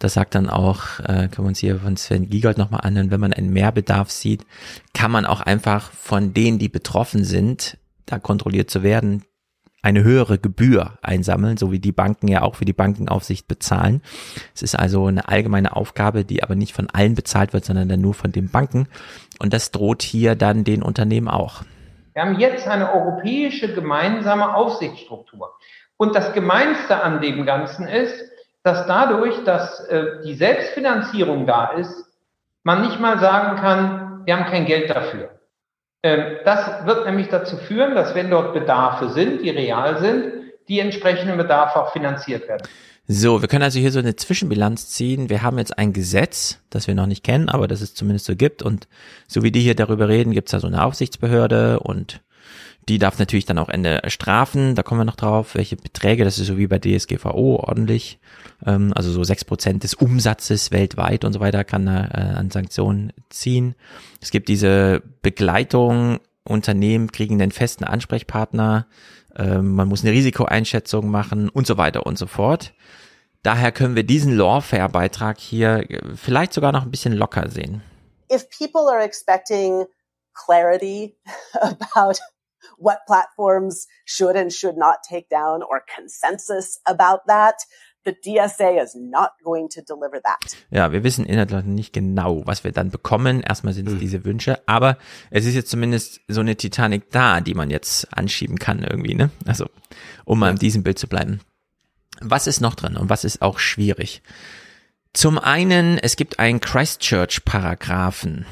das 0.00 0.14
sagt 0.14 0.34
dann 0.34 0.50
auch, 0.50 0.98
äh, 0.98 1.28
können 1.28 1.46
wir 1.46 1.48
uns 1.48 1.60
hier 1.60 1.78
von 1.78 1.96
Sven 1.96 2.28
Giegold 2.28 2.58
nochmal 2.58 2.80
anhören, 2.80 3.12
wenn 3.12 3.20
man 3.20 3.32
einen 3.32 3.52
Mehrbedarf 3.52 4.10
sieht, 4.10 4.44
kann 4.92 5.12
man 5.12 5.24
auch 5.24 5.40
einfach 5.40 5.92
von 5.92 6.34
denen, 6.34 6.58
die 6.58 6.68
betroffen 6.68 7.22
sind, 7.22 7.78
da 8.06 8.18
kontrolliert 8.18 8.70
zu 8.70 8.82
werden, 8.82 9.22
eine 9.86 10.02
höhere 10.02 10.38
Gebühr 10.38 10.98
einsammeln, 11.00 11.56
so 11.56 11.70
wie 11.70 11.78
die 11.78 11.92
Banken 11.92 12.26
ja 12.26 12.42
auch 12.42 12.56
für 12.56 12.64
die 12.64 12.72
Bankenaufsicht 12.72 13.46
bezahlen. 13.46 14.02
Es 14.52 14.62
ist 14.62 14.76
also 14.76 15.06
eine 15.06 15.28
allgemeine 15.28 15.76
Aufgabe, 15.76 16.24
die 16.24 16.42
aber 16.42 16.56
nicht 16.56 16.74
von 16.74 16.88
allen 16.90 17.14
bezahlt 17.14 17.52
wird, 17.52 17.64
sondern 17.64 17.88
dann 17.88 18.00
nur 18.00 18.14
von 18.14 18.32
den 18.32 18.50
Banken. 18.50 18.88
Und 19.38 19.52
das 19.52 19.70
droht 19.70 20.02
hier 20.02 20.34
dann 20.34 20.64
den 20.64 20.82
Unternehmen 20.82 21.28
auch. 21.28 21.62
Wir 22.14 22.22
haben 22.22 22.40
jetzt 22.40 22.66
eine 22.66 22.92
europäische 22.92 23.72
gemeinsame 23.74 24.56
Aufsichtsstruktur. 24.56 25.52
Und 25.96 26.16
das 26.16 26.32
Gemeinste 26.32 27.00
an 27.00 27.20
dem 27.20 27.46
Ganzen 27.46 27.86
ist, 27.86 28.24
dass 28.64 28.88
dadurch, 28.88 29.44
dass 29.44 29.84
äh, 29.84 30.20
die 30.24 30.34
Selbstfinanzierung 30.34 31.46
da 31.46 31.74
ist, 31.74 32.06
man 32.64 32.82
nicht 32.82 32.98
mal 32.98 33.20
sagen 33.20 33.56
kann, 33.60 34.22
wir 34.24 34.36
haben 34.36 34.50
kein 34.50 34.66
Geld 34.66 34.90
dafür. 34.90 35.35
Ähm, 36.02 36.36
das 36.44 36.86
wird 36.86 37.06
nämlich 37.06 37.28
dazu 37.28 37.56
führen, 37.56 37.94
dass 37.94 38.14
wenn 38.14 38.30
dort 38.30 38.54
Bedarfe 38.54 39.10
sind, 39.10 39.42
die 39.42 39.50
real 39.50 39.98
sind, 39.98 40.32
die 40.68 40.80
entsprechenden 40.80 41.36
Bedarfe 41.36 41.80
auch 41.80 41.92
finanziert 41.92 42.48
werden. 42.48 42.66
So, 43.08 43.40
wir 43.40 43.48
können 43.48 43.62
also 43.62 43.78
hier 43.78 43.92
so 43.92 44.00
eine 44.00 44.16
Zwischenbilanz 44.16 44.88
ziehen. 44.88 45.30
Wir 45.30 45.42
haben 45.42 45.58
jetzt 45.58 45.78
ein 45.78 45.92
Gesetz, 45.92 46.58
das 46.70 46.88
wir 46.88 46.96
noch 46.96 47.06
nicht 47.06 47.22
kennen, 47.22 47.48
aber 47.48 47.68
das 47.68 47.80
es 47.80 47.94
zumindest 47.94 48.26
so 48.26 48.34
gibt. 48.34 48.62
Und 48.62 48.88
so 49.28 49.44
wie 49.44 49.52
die 49.52 49.60
hier 49.60 49.76
darüber 49.76 50.08
reden, 50.08 50.32
gibt 50.32 50.48
es 50.48 50.52
da 50.52 50.60
so 50.60 50.66
eine 50.66 50.84
Aufsichtsbehörde 50.84 51.78
und 51.78 52.20
die 52.88 52.98
darf 52.98 53.18
natürlich 53.18 53.46
dann 53.46 53.58
auch 53.58 53.68
Ende 53.68 54.00
strafen. 54.06 54.74
Da 54.74 54.82
kommen 54.82 55.00
wir 55.00 55.04
noch 55.04 55.16
drauf, 55.16 55.54
welche 55.54 55.76
Beträge, 55.76 56.24
das 56.24 56.38
ist 56.38 56.46
so 56.46 56.56
wie 56.56 56.68
bei 56.68 56.78
DSGVO 56.78 57.56
ordentlich. 57.56 58.18
Ähm, 58.64 58.92
also 58.94 59.10
so 59.10 59.24
sechs 59.24 59.44
Prozent 59.44 59.82
des 59.82 59.94
Umsatzes 59.94 60.70
weltweit 60.70 61.24
und 61.24 61.32
so 61.32 61.40
weiter 61.40 61.64
kann 61.64 61.88
er 61.88 62.14
äh, 62.14 62.36
an 62.36 62.50
Sanktionen 62.50 63.12
ziehen. 63.28 63.74
Es 64.20 64.30
gibt 64.30 64.48
diese 64.48 65.02
Begleitung, 65.22 66.20
Unternehmen 66.44 67.10
kriegen 67.10 67.38
den 67.38 67.50
festen 67.50 67.82
Ansprechpartner, 67.84 68.86
ähm, 69.36 69.74
man 69.74 69.88
muss 69.88 70.02
eine 70.02 70.12
Risikoeinschätzung 70.12 71.10
machen 71.10 71.48
und 71.48 71.66
so 71.66 71.76
weiter 71.76 72.06
und 72.06 72.18
so 72.18 72.26
fort. 72.26 72.72
Daher 73.42 73.70
können 73.72 73.94
wir 73.94 74.04
diesen 74.04 74.36
Lawfare-Beitrag 74.36 75.38
hier 75.38 75.90
äh, 75.90 76.00
vielleicht 76.14 76.52
sogar 76.52 76.72
noch 76.72 76.82
ein 76.82 76.90
bisschen 76.90 77.12
locker 77.12 77.50
sehen. 77.50 77.82
If 78.32 78.48
people 78.50 78.90
are 78.90 79.02
expecting 79.02 79.86
clarity 80.34 81.16
about 81.60 82.18
what 82.78 82.98
platforms 83.06 83.86
should 84.04 84.36
and 84.36 84.52
should 84.52 84.76
not 84.76 85.02
take 85.08 85.28
down 85.28 85.62
or 85.62 85.82
consensus 85.94 86.80
about 86.86 87.20
that. 87.26 87.56
The 88.04 88.12
DSA 88.12 88.80
is 88.80 88.94
not 88.94 89.32
going 89.42 89.68
to 89.70 89.82
deliver 89.82 90.20
that. 90.22 90.56
Ja, 90.70 90.92
wir 90.92 91.02
wissen 91.02 91.26
inhaltlich 91.26 91.64
nicht 91.64 91.92
genau, 91.92 92.42
was 92.46 92.62
wir 92.62 92.70
dann 92.70 92.90
bekommen. 92.90 93.40
Erstmal 93.40 93.72
sind 93.72 93.88
es 93.88 93.94
mhm. 93.94 93.98
diese 93.98 94.24
Wünsche, 94.24 94.60
aber 94.66 94.96
es 95.30 95.44
ist 95.44 95.54
jetzt 95.54 95.70
zumindest 95.70 96.20
so 96.28 96.40
eine 96.40 96.54
Titanic 96.54 97.10
da, 97.10 97.40
die 97.40 97.54
man 97.54 97.68
jetzt 97.68 98.16
anschieben 98.16 98.60
kann 98.60 98.84
irgendwie, 98.84 99.14
ne? 99.14 99.30
Also, 99.44 99.66
um 100.24 100.38
mal 100.38 100.50
in 100.50 100.56
diesem 100.56 100.84
Bild 100.84 101.00
zu 101.00 101.08
bleiben. 101.08 101.40
Was 102.20 102.46
ist 102.46 102.60
noch 102.60 102.76
drin 102.76 102.96
und 102.96 103.10
was 103.10 103.24
ist 103.24 103.42
auch 103.42 103.58
schwierig? 103.58 104.22
Zum 105.12 105.38
einen, 105.38 105.98
es 105.98 106.14
gibt 106.16 106.38
einen 106.38 106.60
Christchurch-Paragraphen. 106.60 108.46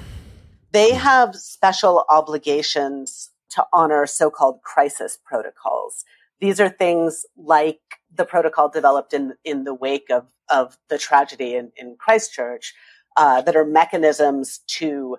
They 0.73 0.99
have 0.99 1.39
special 1.39 2.03
obligations 2.09 3.34
to 3.55 3.67
honor 3.73 4.07
so-called 4.07 4.63
crisis 4.63 5.19
protocols. 5.25 6.05
These 6.41 6.61
are 6.61 6.69
things 6.69 7.25
like 7.37 7.81
the 8.15 8.25
protocol 8.25 8.69
developed 8.69 9.13
in, 9.15 9.35
in 9.45 9.65
the 9.65 9.75
wake 9.75 10.11
of, 10.11 10.27
of 10.51 10.77
the 10.89 10.99
tragedy 10.99 11.55
in, 11.55 11.73
in 11.77 11.97
Christchurch, 11.99 12.75
uh, 13.17 13.41
that 13.43 13.57
are 13.57 13.65
mechanisms 13.65 14.61
to, 14.67 15.17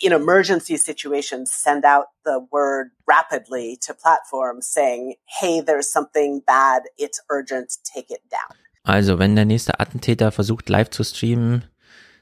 in 0.00 0.12
emergency 0.12 0.76
situations, 0.76 1.50
send 1.52 1.84
out 1.84 2.06
the 2.24 2.46
word 2.50 2.90
rapidly 3.06 3.78
to 3.82 3.94
platforms 3.94 4.66
saying, 4.66 5.14
hey, 5.40 5.60
there's 5.60 5.90
something 5.90 6.40
bad, 6.46 6.82
it's 6.96 7.20
urgent, 7.30 7.76
take 7.84 8.10
it 8.10 8.22
down. 8.30 8.56
Also, 8.84 9.18
wenn 9.18 9.36
der 9.36 9.44
nächste 9.44 9.78
Attentäter 9.78 10.32
versucht, 10.32 10.68
live 10.68 10.90
zu 10.90 11.04
streamen, 11.04 11.64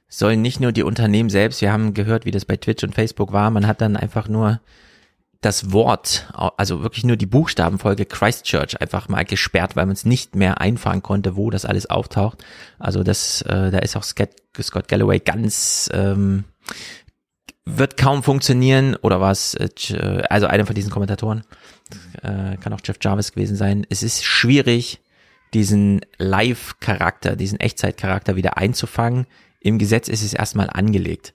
sollen 0.09 0.43
nicht 0.43 0.61
nur 0.61 0.73
die 0.73 0.83
Unternehmen 0.83 1.31
selbst, 1.31 1.63
wir 1.63 1.73
haben 1.73 1.95
gehört, 1.95 2.27
wie 2.27 2.33
das 2.33 2.45
bei 2.45 2.57
Twitch 2.57 2.85
und 2.85 2.95
Facebook 2.95 3.33
war, 3.33 3.51
man 3.51 3.67
hat 3.67 3.81
dann 3.81 3.97
einfach 3.97 4.29
nur 4.29 4.61
das 5.41 5.73
Wort, 5.73 6.31
also 6.35 6.83
wirklich 6.83 7.05
nur 7.05 7.17
die 7.17 7.27
Buchstabenfolge 7.27 8.05
Christchurch 8.05 8.81
einfach 8.81 9.09
mal 9.09 9.25
gesperrt, 9.25 9.75
weil 9.75 9.87
man 9.87 9.95
es 9.95 10.05
nicht 10.05 10.37
mehr 10.37 10.61
einfahren 10.61 11.03
konnte, 11.03 11.35
wo 11.35 11.51
das 11.51 11.65
alles 11.65 11.89
auftaucht. 11.89 12.45
Also 12.79 13.03
das, 13.03 13.41
äh, 13.43 13.71
da 13.71 13.79
ist 13.79 13.97
auch 13.97 14.03
Scott, 14.03 14.31
Scott 14.61 14.89
Galloway 14.89 15.19
ganz 15.19 15.89
ähm, 15.95 16.45
wird 17.65 17.97
kaum 17.97 18.23
funktionieren 18.23 18.97
oder 18.97 19.21
was, 19.21 19.55
äh, 19.55 20.23
also 20.29 20.47
einer 20.47 20.67
von 20.67 20.75
diesen 20.75 20.91
Kommentatoren, 20.91 21.43
äh, 22.23 22.57
kann 22.59 22.75
auch 22.75 22.81
Jeff 22.85 22.99
Jarvis 23.01 23.33
gewesen 23.33 23.57
sein. 23.57 23.87
Es 23.89 24.03
ist 24.03 24.25
schwierig, 24.25 25.01
diesen 25.55 26.03
Live-Charakter, 26.19 27.35
diesen 27.35 27.59
Echtzeit-Charakter 27.59 28.37
wieder 28.37 28.59
einzufangen. 28.59 29.27
Im 29.61 29.79
Gesetz 29.79 30.09
ist 30.09 30.23
es 30.23 30.35
erstmal 30.35 30.69
angelegt. 30.71 31.35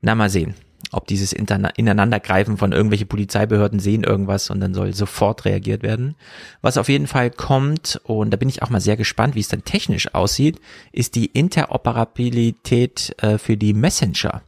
Na, 0.00 0.14
mal 0.14 0.30
sehen, 0.30 0.54
ob 0.92 1.06
dieses 1.06 1.32
Ineinandergreifen 1.32 2.56
von 2.56 2.72
irgendwelche 2.72 3.06
Polizeibehörden 3.06 3.80
sehen 3.80 4.04
irgendwas 4.04 4.50
und 4.50 4.60
dann 4.60 4.74
soll 4.74 4.94
sofort 4.94 5.44
reagiert 5.44 5.82
werden. 5.82 6.16
Was 6.62 6.78
auf 6.78 6.88
jeden 6.88 7.06
Fall 7.06 7.30
kommt, 7.30 8.00
und 8.04 8.30
da 8.30 8.36
bin 8.36 8.48
ich 8.48 8.62
auch 8.62 8.70
mal 8.70 8.80
sehr 8.80 8.96
gespannt, 8.96 9.34
wie 9.34 9.40
es 9.40 9.48
dann 9.48 9.64
technisch 9.64 10.14
aussieht, 10.14 10.60
ist 10.92 11.14
die 11.14 11.26
Interoperabilität 11.26 13.14
äh, 13.22 13.38
für 13.38 13.56
die 13.56 13.72
Messenger, 13.72 14.42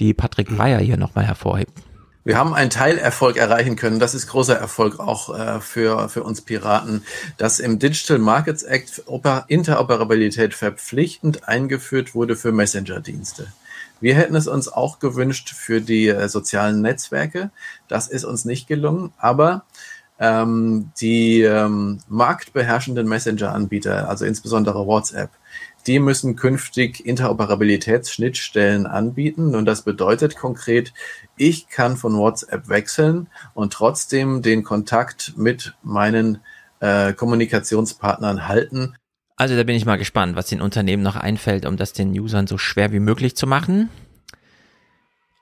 die 0.00 0.14
Patrick 0.14 0.48
Breyer 0.48 0.78
hier 0.78 0.96
nochmal 0.96 1.26
hervorhebt. 1.26 1.72
Wir 2.24 2.38
haben 2.38 2.54
einen 2.54 2.70
Teilerfolg 2.70 3.36
erreichen 3.36 3.74
können. 3.74 3.98
Das 3.98 4.14
ist 4.14 4.28
großer 4.28 4.56
Erfolg 4.56 5.00
auch 5.00 5.36
äh, 5.36 5.60
für, 5.60 6.08
für 6.08 6.22
uns 6.22 6.40
Piraten, 6.40 7.04
dass 7.36 7.58
im 7.58 7.80
Digital 7.80 8.18
Markets 8.18 8.62
Act 8.62 9.02
Interoperabilität 9.48 10.54
verpflichtend 10.54 11.48
eingeführt 11.48 12.14
wurde 12.14 12.36
für 12.36 12.52
Messenger-Dienste. 12.52 13.48
Wir 14.02 14.16
hätten 14.16 14.34
es 14.34 14.48
uns 14.48 14.68
auch 14.68 14.98
gewünscht 14.98 15.54
für 15.54 15.80
die 15.80 16.08
äh, 16.08 16.28
sozialen 16.28 16.82
Netzwerke. 16.82 17.50
Das 17.88 18.08
ist 18.08 18.24
uns 18.24 18.44
nicht 18.44 18.66
gelungen, 18.66 19.12
aber 19.16 19.64
ähm, 20.18 20.90
die 21.00 21.42
ähm, 21.42 22.00
marktbeherrschenden 22.08 23.08
Messenger-Anbieter, 23.08 24.08
also 24.08 24.24
insbesondere 24.24 24.86
WhatsApp, 24.86 25.30
die 25.86 26.00
müssen 26.00 26.34
künftig 26.34 27.06
Interoperabilitätsschnittstellen 27.06 28.86
anbieten. 28.86 29.54
Und 29.54 29.66
das 29.66 29.82
bedeutet 29.82 30.36
konkret, 30.36 30.92
ich 31.36 31.68
kann 31.68 31.96
von 31.96 32.16
WhatsApp 32.16 32.68
wechseln 32.68 33.28
und 33.54 33.72
trotzdem 33.72 34.42
den 34.42 34.64
Kontakt 34.64 35.34
mit 35.36 35.74
meinen 35.82 36.40
äh, 36.80 37.12
Kommunikationspartnern 37.12 38.48
halten. 38.48 38.94
Also 39.42 39.56
da 39.56 39.64
bin 39.64 39.74
ich 39.74 39.84
mal 39.84 39.98
gespannt, 39.98 40.36
was 40.36 40.46
den 40.46 40.60
Unternehmen 40.60 41.02
noch 41.02 41.16
einfällt, 41.16 41.66
um 41.66 41.76
das 41.76 41.92
den 41.92 42.12
Usern 42.12 42.46
so 42.46 42.58
schwer 42.58 42.92
wie 42.92 43.00
möglich 43.00 43.34
zu 43.34 43.48
machen. 43.48 43.88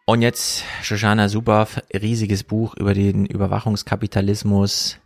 Und 0.06 0.22
jetzt 0.22 0.64
Shoshana 0.82 1.28
Zuboff, 1.28 1.82
riesiges 1.92 2.42
Buch 2.42 2.74
über 2.76 2.94
den 2.94 3.26
Überwachungskapitalismus, 3.26 4.96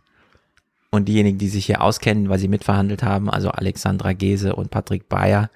und 0.91 1.09
diejenigen, 1.09 1.37
die 1.37 1.49
sich 1.49 1.65
hier 1.65 1.81
auskennen, 1.81 2.29
weil 2.29 2.39
sie 2.39 2.47
mitverhandelt 2.47 3.03
haben, 3.03 3.29
also 3.29 3.49
Alexandra 3.49 4.13
Gese 4.13 4.55
und 4.55 4.71
Patrick 4.71 5.09
Bayer, 5.09 5.49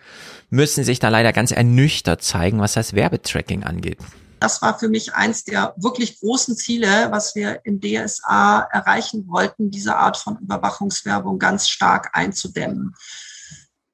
müssen 0.49 0.83
sich 0.83 0.99
da 0.99 1.07
leider 1.07 1.31
ganz 1.31 1.51
ernüchtert 1.51 2.21
zeigen, 2.21 2.59
was 2.59 2.73
das 2.73 2.91
Werbetracking 2.91 3.63
angeht. 3.63 3.99
Das 4.41 4.61
war 4.61 4.77
für 4.77 4.89
mich 4.89 5.13
eins 5.13 5.45
der 5.45 5.73
wirklich 5.77 6.19
großen 6.19 6.57
Ziele, 6.57 7.07
was 7.11 7.35
wir 7.35 7.61
im 7.63 7.79
DSA 7.79 8.67
erreichen 8.71 9.29
wollten, 9.29 9.71
diese 9.71 9.95
Art 9.95 10.17
von 10.17 10.37
Überwachungswerbung 10.39 11.39
ganz 11.39 11.69
stark 11.69 12.09
einzudämmen. 12.11 12.95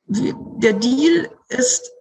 Der 0.08 0.74
Deal 0.74 1.30
ist 1.50 1.92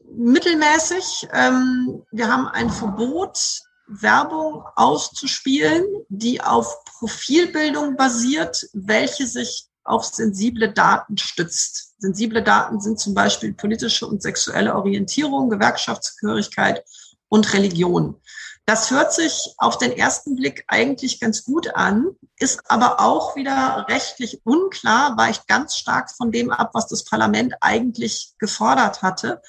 mittelmäßig. 0.00 1.28
Ähm, 1.32 2.02
wir 2.10 2.28
haben 2.28 2.48
ein 2.48 2.70
Verbot 2.70 3.38
Werbung 3.86 4.64
auszuspielen, 4.74 5.84
die 6.08 6.40
auf 6.40 6.84
Profilbildung 6.98 7.96
basiert, 7.96 8.68
welche 8.72 9.26
sich 9.26 9.66
auf 9.84 10.04
sensible 10.04 10.72
Daten 10.72 11.16
stützt. 11.16 11.94
Sensible 11.98 12.42
Daten 12.42 12.80
sind 12.80 12.98
zum 12.98 13.14
Beispiel 13.14 13.52
politische 13.52 14.06
und 14.06 14.22
sexuelle 14.22 14.74
Orientierung, 14.74 15.50
Gewerkschaftsgehörigkeit 15.50 16.82
und 17.28 17.52
Religion. 17.52 18.20
Das 18.68 18.90
hört 18.90 19.12
sich 19.12 19.54
auf 19.58 19.78
den 19.78 19.92
ersten 19.92 20.34
Blick 20.34 20.64
eigentlich 20.66 21.20
ganz 21.20 21.44
gut 21.44 21.72
an, 21.76 22.08
ist 22.36 22.68
aber 22.68 22.98
auch 22.98 23.36
wieder 23.36 23.86
rechtlich 23.88 24.40
unklar, 24.44 25.16
weicht 25.16 25.46
ganz 25.46 25.76
stark 25.76 26.10
von 26.10 26.32
dem 26.32 26.50
ab, 26.50 26.70
was 26.72 26.88
das 26.88 27.04
Parlament 27.04 27.54
eigentlich 27.60 28.34
gefordert 28.38 29.02
hatte, 29.02 29.40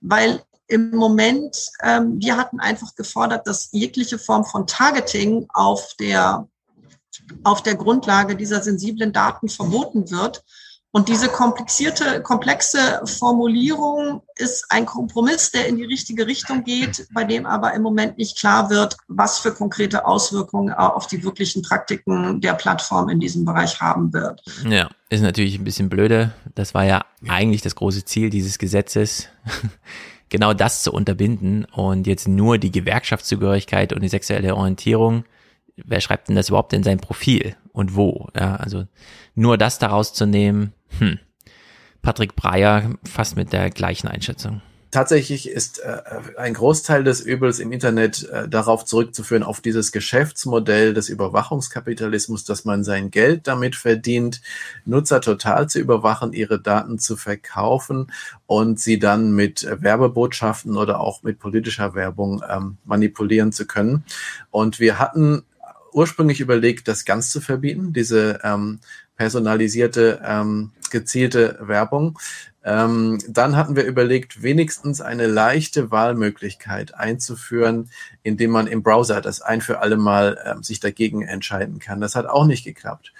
weil 0.00 0.42
im 0.66 0.90
Moment, 0.90 1.70
ähm, 1.82 2.20
wir 2.20 2.36
hatten 2.36 2.58
einfach 2.58 2.96
gefordert, 2.96 3.46
dass 3.46 3.68
jegliche 3.70 4.18
Form 4.18 4.44
von 4.44 4.66
Targeting 4.66 5.46
auf 5.50 5.94
der, 6.00 6.48
auf 7.44 7.62
der 7.62 7.76
Grundlage 7.76 8.34
dieser 8.34 8.60
sensiblen 8.60 9.12
Daten 9.12 9.48
verboten 9.48 10.10
wird. 10.10 10.42
Und 10.96 11.08
diese 11.08 11.26
komplizierte, 11.28 12.22
komplexe 12.22 13.02
Formulierung 13.04 14.22
ist 14.36 14.64
ein 14.68 14.86
Kompromiss, 14.86 15.50
der 15.50 15.66
in 15.66 15.76
die 15.76 15.82
richtige 15.82 16.28
Richtung 16.28 16.62
geht, 16.62 17.08
bei 17.12 17.24
dem 17.24 17.46
aber 17.46 17.74
im 17.74 17.82
Moment 17.82 18.16
nicht 18.16 18.38
klar 18.38 18.70
wird, 18.70 18.96
was 19.08 19.40
für 19.40 19.52
konkrete 19.52 20.06
Auswirkungen 20.06 20.72
auf 20.72 21.08
die 21.08 21.24
wirklichen 21.24 21.62
Praktiken 21.62 22.40
der 22.40 22.52
Plattform 22.52 23.08
in 23.08 23.18
diesem 23.18 23.44
Bereich 23.44 23.80
haben 23.80 24.12
wird. 24.12 24.40
Ja, 24.68 24.88
ist 25.10 25.22
natürlich 25.22 25.58
ein 25.58 25.64
bisschen 25.64 25.88
blöde. 25.88 26.32
Das 26.54 26.74
war 26.74 26.84
ja 26.84 27.04
eigentlich 27.26 27.62
das 27.62 27.74
große 27.74 28.04
Ziel 28.04 28.30
dieses 28.30 28.60
Gesetzes 28.60 29.26
genau 30.28 30.54
das 30.54 30.84
zu 30.84 30.92
unterbinden 30.92 31.64
und 31.72 32.06
jetzt 32.06 32.28
nur 32.28 32.58
die 32.58 32.70
Gewerkschaftszugehörigkeit 32.70 33.92
und 33.92 34.02
die 34.02 34.08
sexuelle 34.08 34.54
Orientierung. 34.54 35.24
Wer 35.76 36.00
schreibt 36.00 36.28
denn 36.28 36.36
das 36.36 36.48
überhaupt 36.48 36.72
in 36.72 36.82
sein 36.82 36.98
Profil 36.98 37.56
und 37.72 37.96
wo? 37.96 38.28
Ja, 38.34 38.56
also 38.56 38.86
nur 39.34 39.58
das 39.58 39.78
daraus 39.78 40.12
zu 40.12 40.26
nehmen, 40.26 40.72
hm. 40.98 41.18
Patrick 42.02 42.36
Breyer 42.36 42.94
fast 43.04 43.36
mit 43.36 43.52
der 43.52 43.70
gleichen 43.70 44.08
Einschätzung 44.08 44.60
tatsächlich 44.94 45.50
ist 45.50 45.80
äh, 45.80 45.98
ein 46.38 46.54
Großteil 46.54 47.02
des 47.02 47.20
Übels 47.20 47.58
im 47.58 47.72
Internet 47.72 48.28
äh, 48.30 48.48
darauf 48.48 48.84
zurückzuführen, 48.84 49.42
auf 49.42 49.60
dieses 49.60 49.90
Geschäftsmodell 49.90 50.94
des 50.94 51.08
Überwachungskapitalismus, 51.08 52.44
dass 52.44 52.64
man 52.64 52.84
sein 52.84 53.10
Geld 53.10 53.48
damit 53.48 53.74
verdient, 53.74 54.40
Nutzer 54.84 55.20
total 55.20 55.68
zu 55.68 55.80
überwachen, 55.80 56.32
ihre 56.32 56.60
Daten 56.60 57.00
zu 57.00 57.16
verkaufen 57.16 58.12
und 58.46 58.78
sie 58.78 59.00
dann 59.00 59.32
mit 59.32 59.66
Werbebotschaften 59.68 60.76
oder 60.76 61.00
auch 61.00 61.24
mit 61.24 61.40
politischer 61.40 61.94
Werbung 61.94 62.44
ähm, 62.48 62.78
manipulieren 62.84 63.50
zu 63.50 63.66
können. 63.66 64.04
Und 64.52 64.78
wir 64.78 65.00
hatten 65.00 65.42
ursprünglich 65.94 66.40
überlegt, 66.40 66.88
das 66.88 67.04
ganz 67.04 67.30
zu 67.30 67.40
verbieten, 67.40 67.92
diese 67.92 68.40
ähm, 68.42 68.80
personalisierte, 69.16 70.20
ähm, 70.24 70.72
gezielte 70.90 71.58
Werbung. 71.60 72.18
Ähm, 72.64 73.18
dann 73.28 73.56
hatten 73.56 73.76
wir 73.76 73.84
überlegt, 73.84 74.42
wenigstens 74.42 75.00
eine 75.00 75.26
leichte 75.26 75.90
Wahlmöglichkeit 75.90 76.94
einzuführen, 76.94 77.90
indem 78.22 78.50
man 78.50 78.66
im 78.66 78.82
Browser 78.82 79.20
das 79.20 79.40
ein 79.40 79.60
für 79.60 79.80
alle 79.80 79.96
Mal 79.96 80.38
ähm, 80.44 80.62
sich 80.62 80.80
dagegen 80.80 81.22
entscheiden 81.22 81.78
kann. 81.78 82.00
Das 82.00 82.16
hat 82.16 82.26
auch 82.26 82.46
nicht 82.46 82.64
geklappt. 82.64 83.12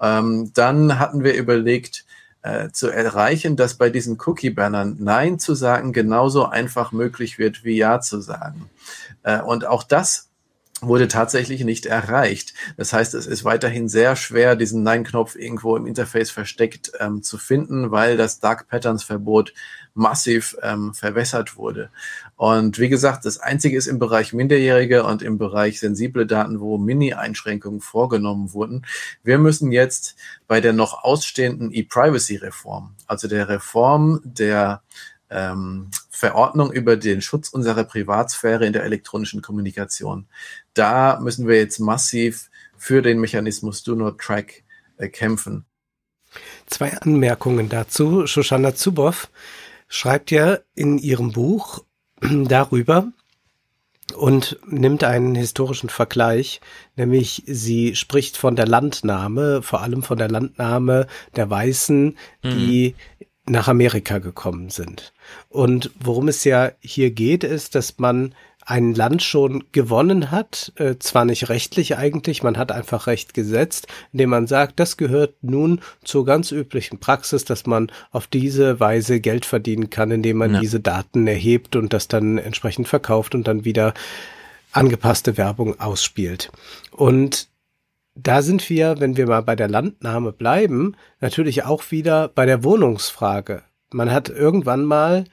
Ähm, 0.00 0.52
dann 0.54 0.98
hatten 0.98 1.24
wir 1.24 1.34
überlegt, 1.34 2.04
äh, 2.42 2.70
zu 2.70 2.88
erreichen, 2.88 3.56
dass 3.56 3.74
bei 3.74 3.90
diesen 3.90 4.18
Cookie-Bannern 4.18 4.96
Nein 4.98 5.38
zu 5.38 5.54
sagen 5.54 5.92
genauso 5.92 6.46
einfach 6.46 6.90
möglich 6.90 7.38
wird 7.38 7.64
wie 7.64 7.76
Ja 7.76 8.00
zu 8.00 8.20
sagen. 8.20 8.70
Äh, 9.22 9.40
und 9.42 9.66
auch 9.66 9.82
das 9.82 10.29
wurde 10.82 11.08
tatsächlich 11.08 11.64
nicht 11.64 11.86
erreicht. 11.86 12.54
Das 12.76 12.92
heißt, 12.92 13.14
es 13.14 13.26
ist 13.26 13.44
weiterhin 13.44 13.88
sehr 13.88 14.16
schwer, 14.16 14.56
diesen 14.56 14.82
Nein-Knopf 14.82 15.36
irgendwo 15.36 15.76
im 15.76 15.86
Interface 15.86 16.30
versteckt 16.30 16.92
ähm, 16.98 17.22
zu 17.22 17.38
finden, 17.38 17.90
weil 17.90 18.16
das 18.16 18.40
Dark 18.40 18.68
Patterns 18.68 19.02
Verbot 19.02 19.52
massiv 19.94 20.56
ähm, 20.62 20.94
verwässert 20.94 21.56
wurde. 21.56 21.90
Und 22.36 22.78
wie 22.78 22.88
gesagt, 22.88 23.24
das 23.24 23.38
Einzige 23.38 23.76
ist 23.76 23.86
im 23.86 23.98
Bereich 23.98 24.32
Minderjährige 24.32 25.04
und 25.04 25.22
im 25.22 25.36
Bereich 25.36 25.80
sensible 25.80 26.26
Daten, 26.26 26.60
wo 26.60 26.78
Mini-Einschränkungen 26.78 27.80
vorgenommen 27.80 28.52
wurden. 28.52 28.86
Wir 29.22 29.38
müssen 29.38 29.72
jetzt 29.72 30.16
bei 30.46 30.60
der 30.60 30.72
noch 30.72 31.04
ausstehenden 31.04 31.72
E-Privacy-Reform, 31.72 32.94
also 33.06 33.28
der 33.28 33.48
Reform 33.48 34.20
der 34.24 34.82
ähm, 35.30 35.90
Verordnung 36.10 36.72
über 36.72 36.96
den 36.96 37.22
Schutz 37.22 37.48
unserer 37.48 37.84
Privatsphäre 37.84 38.66
in 38.66 38.72
der 38.72 38.84
elektronischen 38.84 39.42
Kommunikation. 39.42 40.26
Da 40.74 41.18
müssen 41.20 41.48
wir 41.48 41.56
jetzt 41.56 41.78
massiv 41.78 42.50
für 42.76 43.02
den 43.02 43.20
Mechanismus 43.20 43.82
Do 43.82 43.94
Not 43.94 44.18
Track 44.18 44.64
äh, 44.96 45.08
kämpfen. 45.08 45.64
Zwei 46.66 46.92
Anmerkungen 46.96 47.68
dazu. 47.68 48.26
Shoshana 48.26 48.74
Zuboff 48.74 49.28
schreibt 49.88 50.30
ja 50.30 50.58
in 50.74 50.98
ihrem 50.98 51.32
Buch 51.32 51.84
darüber 52.20 53.12
und 54.14 54.58
nimmt 54.66 55.04
einen 55.04 55.34
historischen 55.34 55.88
Vergleich, 55.88 56.60
nämlich 56.96 57.44
sie 57.46 57.94
spricht 57.94 58.36
von 58.36 58.56
der 58.56 58.66
Landnahme, 58.66 59.62
vor 59.62 59.82
allem 59.82 60.02
von 60.02 60.18
der 60.18 60.28
Landnahme 60.28 61.06
der 61.36 61.50
Weißen, 61.50 62.16
die 62.42 62.94
mhm 62.96 63.26
nach 63.50 63.68
Amerika 63.68 64.18
gekommen 64.18 64.70
sind. 64.70 65.12
Und 65.48 65.90
worum 65.98 66.28
es 66.28 66.44
ja 66.44 66.70
hier 66.80 67.10
geht, 67.10 67.44
ist, 67.44 67.74
dass 67.74 67.98
man 67.98 68.34
ein 68.66 68.94
Land 68.94 69.22
schon 69.22 69.64
gewonnen 69.72 70.30
hat, 70.30 70.72
äh, 70.76 70.96
zwar 70.98 71.24
nicht 71.24 71.48
rechtlich 71.48 71.96
eigentlich, 71.96 72.42
man 72.42 72.58
hat 72.58 72.72
einfach 72.72 73.06
Recht 73.06 73.34
gesetzt, 73.34 73.86
indem 74.12 74.30
man 74.30 74.46
sagt, 74.46 74.78
das 74.78 74.96
gehört 74.96 75.34
nun 75.42 75.80
zur 76.04 76.24
ganz 76.24 76.52
üblichen 76.52 76.98
Praxis, 76.98 77.44
dass 77.44 77.66
man 77.66 77.90
auf 78.10 78.26
diese 78.26 78.78
Weise 78.78 79.20
Geld 79.20 79.46
verdienen 79.46 79.90
kann, 79.90 80.10
indem 80.10 80.38
man 80.38 80.54
ja. 80.54 80.60
diese 80.60 80.80
Daten 80.80 81.26
erhebt 81.26 81.74
und 81.74 81.92
das 81.92 82.08
dann 82.08 82.38
entsprechend 82.38 82.86
verkauft 82.86 83.34
und 83.34 83.48
dann 83.48 83.64
wieder 83.64 83.94
angepasste 84.72 85.36
Werbung 85.36 85.80
ausspielt. 85.80 86.52
Und 86.92 87.48
da 88.14 88.42
sind 88.42 88.68
wir, 88.68 89.00
wenn 89.00 89.16
wir 89.16 89.26
mal 89.26 89.42
bei 89.42 89.56
der 89.56 89.68
Landnahme 89.68 90.32
bleiben, 90.32 90.96
natürlich 91.20 91.64
auch 91.64 91.90
wieder 91.90 92.28
bei 92.28 92.46
der 92.46 92.62
Wohnungsfrage. 92.64 93.62
Man 93.92 94.12
hat 94.12 94.28
irgendwann 94.28 94.84
mal 94.84 95.24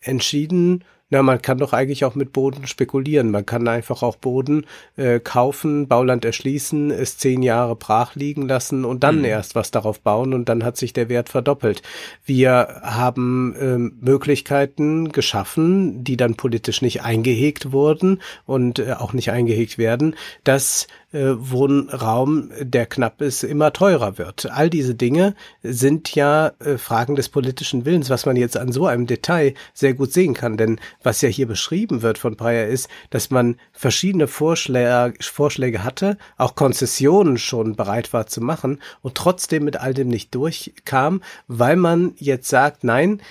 entschieden, 0.00 0.84
na, 1.08 1.22
man 1.22 1.40
kann 1.40 1.58
doch 1.58 1.72
eigentlich 1.72 2.04
auch 2.04 2.16
mit 2.16 2.32
Boden 2.32 2.66
spekulieren. 2.66 3.30
Man 3.30 3.46
kann 3.46 3.68
einfach 3.68 4.02
auch 4.02 4.16
Boden 4.16 4.66
äh, 4.96 5.20
kaufen, 5.20 5.86
Bauland 5.86 6.24
erschließen, 6.24 6.90
es 6.90 7.16
zehn 7.16 7.42
Jahre 7.42 7.76
brach 7.76 8.16
liegen 8.16 8.48
lassen 8.48 8.84
und 8.84 9.04
dann 9.04 9.18
mhm. 9.18 9.26
erst 9.26 9.54
was 9.54 9.70
darauf 9.70 10.00
bauen 10.00 10.34
und 10.34 10.48
dann 10.48 10.64
hat 10.64 10.76
sich 10.76 10.92
der 10.92 11.08
Wert 11.08 11.28
verdoppelt. 11.28 11.82
Wir 12.24 12.80
haben 12.82 13.54
äh, 13.54 13.78
Möglichkeiten 14.04 15.12
geschaffen, 15.12 16.02
die 16.02 16.16
dann 16.16 16.34
politisch 16.34 16.82
nicht 16.82 17.02
eingehegt 17.02 17.70
wurden 17.70 18.20
und 18.44 18.80
äh, 18.80 18.94
auch 18.94 19.12
nicht 19.12 19.30
eingehegt 19.30 19.78
werden, 19.78 20.16
dass 20.42 20.88
äh, 21.12 21.34
Wohnraum, 21.36 22.50
der 22.60 22.86
knapp 22.86 23.22
ist, 23.22 23.42
immer 23.42 23.72
teurer 23.72 24.18
wird. 24.18 24.50
All 24.50 24.68
diese 24.68 24.94
Dinge 24.94 25.34
sind 25.62 26.14
ja 26.14 26.52
äh, 26.58 26.78
Fragen 26.78 27.16
des 27.16 27.28
politischen 27.28 27.84
Willens, 27.84 28.10
was 28.10 28.26
man 28.26 28.36
jetzt 28.36 28.56
an 28.56 28.72
so 28.72 28.86
einem 28.86 29.06
Detail 29.06 29.54
sehr 29.72 29.94
gut 29.94 30.12
sehen 30.12 30.34
kann. 30.34 30.56
Denn 30.56 30.78
was 31.06 31.22
ja 31.22 31.28
hier 31.28 31.46
beschrieben 31.46 32.02
wird 32.02 32.18
von 32.18 32.36
Breyer 32.36 32.66
ist, 32.66 32.88
dass 33.10 33.30
man 33.30 33.56
verschiedene 33.72 34.26
Vorschläge, 34.26 35.14
Vorschläge 35.20 35.84
hatte, 35.84 36.18
auch 36.36 36.56
Konzessionen 36.56 37.38
schon 37.38 37.76
bereit 37.76 38.12
war 38.12 38.26
zu 38.26 38.40
machen 38.40 38.82
und 39.02 39.14
trotzdem 39.14 39.64
mit 39.64 39.76
all 39.76 39.94
dem 39.94 40.08
nicht 40.08 40.34
durchkam, 40.34 41.22
weil 41.46 41.76
man 41.76 42.14
jetzt 42.16 42.48
sagt, 42.48 42.82
nein, 42.82 43.22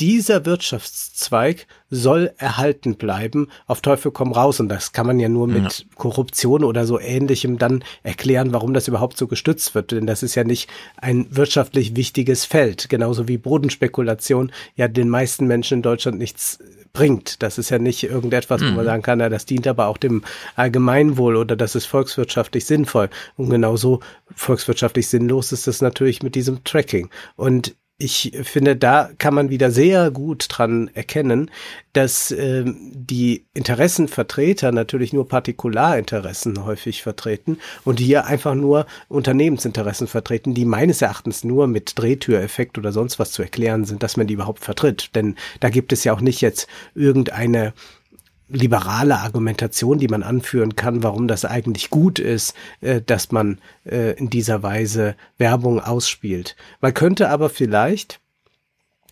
dieser 0.00 0.46
Wirtschaftszweig 0.46 1.66
soll 1.90 2.32
erhalten 2.38 2.96
bleiben, 2.96 3.48
auf 3.66 3.82
Teufel 3.82 4.10
komm 4.10 4.32
raus. 4.32 4.58
Und 4.60 4.68
das 4.68 4.92
kann 4.92 5.06
man 5.06 5.20
ja 5.20 5.28
nur 5.28 5.46
mit 5.46 5.78
ja. 5.78 5.84
Korruption 5.96 6.64
oder 6.64 6.86
so 6.86 6.98
ähnlichem 6.98 7.58
dann 7.58 7.84
erklären, 8.02 8.52
warum 8.52 8.74
das 8.74 8.88
überhaupt 8.88 9.16
so 9.16 9.26
gestützt 9.26 9.74
wird. 9.74 9.92
Denn 9.92 10.06
das 10.06 10.22
ist 10.22 10.34
ja 10.34 10.44
nicht 10.44 10.68
ein 10.96 11.26
wirtschaftlich 11.30 11.94
wichtiges 11.94 12.44
Feld. 12.44 12.88
Genauso 12.88 13.28
wie 13.28 13.38
Bodenspekulation 13.38 14.50
ja 14.74 14.88
den 14.88 15.08
meisten 15.08 15.46
Menschen 15.46 15.78
in 15.78 15.82
Deutschland 15.82 16.18
nichts 16.18 16.58
bringt. 16.92 17.42
Das 17.42 17.58
ist 17.58 17.70
ja 17.70 17.78
nicht 17.78 18.02
irgendetwas, 18.04 18.60
wo 18.60 18.66
man 18.66 18.76
mhm. 18.76 18.84
sagen 18.84 19.02
kann, 19.02 19.18
na, 19.18 19.28
das 19.28 19.46
dient 19.46 19.66
aber 19.66 19.86
auch 19.86 19.98
dem 19.98 20.22
Allgemeinwohl 20.56 21.36
oder 21.36 21.56
das 21.56 21.74
ist 21.74 21.86
volkswirtschaftlich 21.86 22.64
sinnvoll. 22.64 23.08
Und 23.36 23.50
genauso 23.50 24.00
volkswirtschaftlich 24.34 25.08
sinnlos 25.08 25.52
ist 25.52 25.68
es 25.68 25.80
natürlich 25.80 26.22
mit 26.22 26.34
diesem 26.34 26.64
Tracking. 26.64 27.08
Und 27.36 27.74
ich 28.02 28.32
finde, 28.42 28.74
da 28.74 29.10
kann 29.18 29.34
man 29.34 29.48
wieder 29.48 29.70
sehr 29.70 30.10
gut 30.10 30.46
dran 30.48 30.90
erkennen, 30.92 31.50
dass 31.92 32.32
äh, 32.32 32.64
die 32.66 33.44
Interessenvertreter 33.54 34.72
natürlich 34.72 35.12
nur 35.12 35.28
Partikularinteressen 35.28 36.64
häufig 36.64 37.02
vertreten 37.02 37.58
und 37.84 38.00
hier 38.00 38.26
einfach 38.26 38.54
nur 38.54 38.86
Unternehmensinteressen 39.08 40.08
vertreten, 40.08 40.54
die 40.54 40.64
meines 40.64 41.00
Erachtens 41.00 41.44
nur 41.44 41.68
mit 41.68 41.92
Drehtüreffekt 41.96 42.76
oder 42.76 42.92
sonst 42.92 43.18
was 43.18 43.30
zu 43.30 43.42
erklären 43.42 43.84
sind, 43.84 44.02
dass 44.02 44.16
man 44.16 44.26
die 44.26 44.34
überhaupt 44.34 44.64
vertritt. 44.64 45.14
Denn 45.14 45.36
da 45.60 45.70
gibt 45.70 45.92
es 45.92 46.02
ja 46.02 46.12
auch 46.12 46.20
nicht 46.20 46.40
jetzt 46.40 46.66
irgendeine 46.94 47.72
liberale 48.52 49.18
Argumentation, 49.18 49.98
die 49.98 50.08
man 50.08 50.22
anführen 50.22 50.76
kann, 50.76 51.02
warum 51.02 51.26
das 51.26 51.44
eigentlich 51.44 51.90
gut 51.90 52.18
ist, 52.18 52.54
äh, 52.80 53.00
dass 53.00 53.32
man 53.32 53.58
äh, 53.84 54.12
in 54.12 54.30
dieser 54.30 54.62
Weise 54.62 55.16
Werbung 55.38 55.80
ausspielt. 55.80 56.56
Man 56.80 56.94
könnte 56.94 57.28
aber 57.30 57.50
vielleicht 57.50 58.20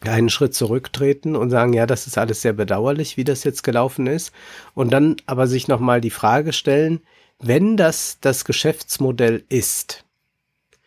einen 0.03 0.31
Schritt 0.31 0.55
zurücktreten 0.55 1.37
und 1.37 1.51
sagen, 1.51 1.73
ja, 1.73 1.87
das 1.87 2.07
ist 2.07 2.17
alles 2.17 2.41
sehr 2.41 2.55
bedauerlich, 2.55 3.17
wie 3.17 3.25
das 3.25 3.45
jetzt 3.45 3.63
gelaufen 3.63 4.07
ist, 4.07 4.33
und 4.75 4.91
dann 4.93 5.17
aber 5.27 5.47
sich 5.47 5.69
nochmal 5.69 6.01
die 6.01 6.11
Frage 6.11 6.53
stellen, 6.53 7.01
wenn 7.39 7.77
das 7.77 8.19
das 8.21 8.45
Geschäftsmodell 8.45 9.45
ist 9.49 10.05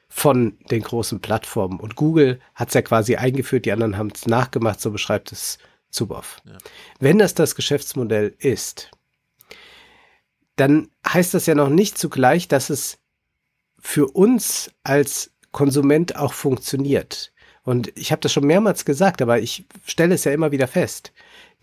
von 0.07 0.57
den 0.69 0.83
großen 0.83 1.19
Plattformen 1.19 1.79
und 1.79 1.95
Google 1.95 2.39
hat 2.53 2.67
es 2.69 2.75
ja 2.75 2.83
quasi 2.83 3.15
eingeführt, 3.15 3.65
die 3.65 3.71
anderen 3.71 3.97
haben 3.97 4.11
es 4.13 4.27
nachgemacht, 4.27 4.79
so 4.79 4.91
beschreibt 4.91 5.31
es 5.31 5.57
Zuboff. 5.93 6.41
Ja. 6.45 6.57
Wenn 6.99 7.19
das 7.19 7.35
das 7.35 7.55
Geschäftsmodell 7.55 8.35
ist, 8.39 8.91
dann 10.55 10.89
heißt 11.07 11.33
das 11.33 11.45
ja 11.45 11.55
noch 11.55 11.69
nicht 11.69 11.97
zugleich, 11.97 12.47
dass 12.47 12.69
es 12.69 12.97
für 13.79 14.07
uns 14.07 14.71
als 14.83 15.31
Konsument 15.51 16.15
auch 16.15 16.33
funktioniert. 16.33 17.31
Und 17.63 17.91
ich 17.95 18.11
habe 18.11 18.21
das 18.21 18.33
schon 18.33 18.45
mehrmals 18.45 18.85
gesagt, 18.85 19.21
aber 19.21 19.39
ich 19.39 19.65
stelle 19.85 20.15
es 20.15 20.23
ja 20.25 20.33
immer 20.33 20.51
wieder 20.51 20.67
fest. 20.67 21.13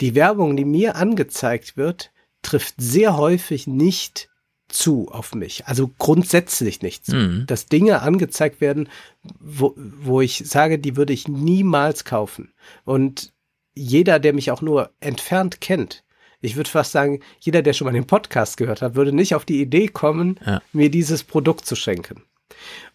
Die 0.00 0.14
Werbung, 0.14 0.56
die 0.56 0.64
mir 0.64 0.96
angezeigt 0.96 1.76
wird, 1.76 2.10
trifft 2.42 2.76
sehr 2.78 3.16
häufig 3.16 3.66
nicht 3.66 4.30
zu 4.68 5.08
auf 5.10 5.34
mich. 5.34 5.66
Also 5.66 5.90
grundsätzlich 5.98 6.80
nicht 6.80 7.04
zu. 7.04 7.16
Mhm. 7.16 7.46
Dass 7.46 7.66
Dinge 7.66 8.02
angezeigt 8.02 8.60
werden, 8.60 8.88
wo, 9.40 9.74
wo 9.76 10.20
ich 10.20 10.44
sage, 10.46 10.78
die 10.78 10.96
würde 10.96 11.12
ich 11.12 11.28
niemals 11.28 12.04
kaufen. 12.04 12.52
Und 12.84 13.32
jeder, 13.74 14.18
der 14.18 14.32
mich 14.32 14.50
auch 14.50 14.62
nur 14.62 14.90
entfernt 15.00 15.60
kennt, 15.60 16.04
ich 16.42 16.56
würde 16.56 16.70
fast 16.70 16.92
sagen, 16.92 17.20
jeder, 17.38 17.62
der 17.62 17.72
schon 17.72 17.84
mal 17.84 17.92
den 17.92 18.06
Podcast 18.06 18.56
gehört 18.56 18.82
hat, 18.82 18.94
würde 18.94 19.12
nicht 19.12 19.34
auf 19.34 19.44
die 19.44 19.60
Idee 19.60 19.88
kommen, 19.88 20.40
ja. 20.44 20.62
mir 20.72 20.90
dieses 20.90 21.22
Produkt 21.22 21.66
zu 21.66 21.76
schenken. 21.76 22.22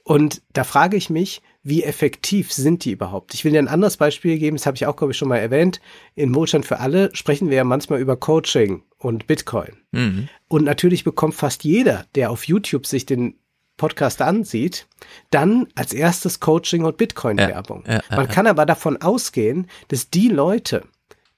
Und 0.03 0.41
da 0.53 0.63
frage 0.63 0.97
ich 0.97 1.09
mich, 1.09 1.41
wie 1.63 1.83
effektiv 1.83 2.53
sind 2.53 2.85
die 2.85 2.91
überhaupt? 2.91 3.33
Ich 3.33 3.43
will 3.43 3.51
dir 3.51 3.59
ein 3.59 3.67
anderes 3.67 3.97
Beispiel 3.97 4.37
geben, 4.37 4.57
das 4.57 4.65
habe 4.65 4.75
ich 4.75 4.85
auch, 4.85 4.95
glaube 4.95 5.11
ich, 5.11 5.17
schon 5.17 5.29
mal 5.29 5.37
erwähnt. 5.37 5.79
In 6.13 6.35
Wohlstand 6.35 6.65
für 6.65 6.79
alle 6.79 7.15
sprechen 7.15 7.49
wir 7.49 7.57
ja 7.57 7.63
manchmal 7.63 7.99
über 7.99 8.17
Coaching 8.17 8.83
und 8.97 9.25
Bitcoin. 9.25 9.77
Mhm. 9.91 10.29
Und 10.47 10.63
natürlich 10.63 11.03
bekommt 11.03 11.33
fast 11.33 11.63
jeder, 11.63 12.05
der 12.13 12.29
auf 12.29 12.43
YouTube 12.45 12.85
sich 12.85 13.05
den 13.05 13.39
Podcast 13.77 14.21
ansieht, 14.21 14.87
dann 15.31 15.67
als 15.75 15.93
erstes 15.93 16.39
Coaching 16.39 16.85
und 16.85 16.97
Bitcoin-Werbung. 16.97 17.83
Ja, 17.87 17.93
ja, 18.09 18.15
Man 18.15 18.27
kann 18.27 18.47
aber 18.47 18.65
davon 18.65 19.01
ausgehen, 19.01 19.67
dass 19.89 20.09
die 20.09 20.29
Leute, 20.29 20.83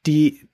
die 0.05 0.47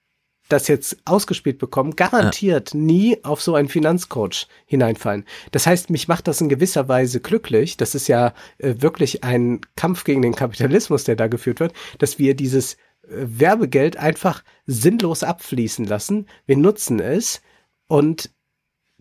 das 0.50 0.68
jetzt 0.68 0.98
ausgespielt 1.06 1.58
bekommen, 1.58 1.96
garantiert 1.96 2.74
nie 2.74 3.24
auf 3.24 3.42
so 3.42 3.56
einen 3.56 3.70
Finanzcoach 3.70 4.48
hineinfallen. 4.66 5.26
Das 5.52 5.66
heißt, 5.66 5.90
mich 5.90 6.08
macht 6.08 6.28
das 6.28 6.42
in 6.42 6.50
gewisser 6.50 6.88
Weise 6.88 7.22
glücklich. 7.22 7.78
Das 7.78 7.96
ist 7.96 8.08
ja 8.08 8.34
äh, 8.58 8.76
wirklich 8.80 9.24
ein 9.24 9.62
Kampf 9.76 10.04
gegen 10.04 10.22
den 10.22 10.36
Kapitalismus, 10.36 11.06
der 11.06 11.16
da 11.16 11.28
geführt 11.28 11.60
wird, 11.60 11.74
dass 11.98 12.20
wir 12.20 12.36
dieses 12.36 12.74
äh, 12.74 12.78
Werbegeld 13.10 13.98
einfach 13.98 14.44
sinnlos 14.66 15.24
abfließen 15.24 15.86
lassen. 15.86 16.28
Wir 16.46 16.58
nutzen 16.58 17.00
es 17.00 17.42
und 17.88 18.30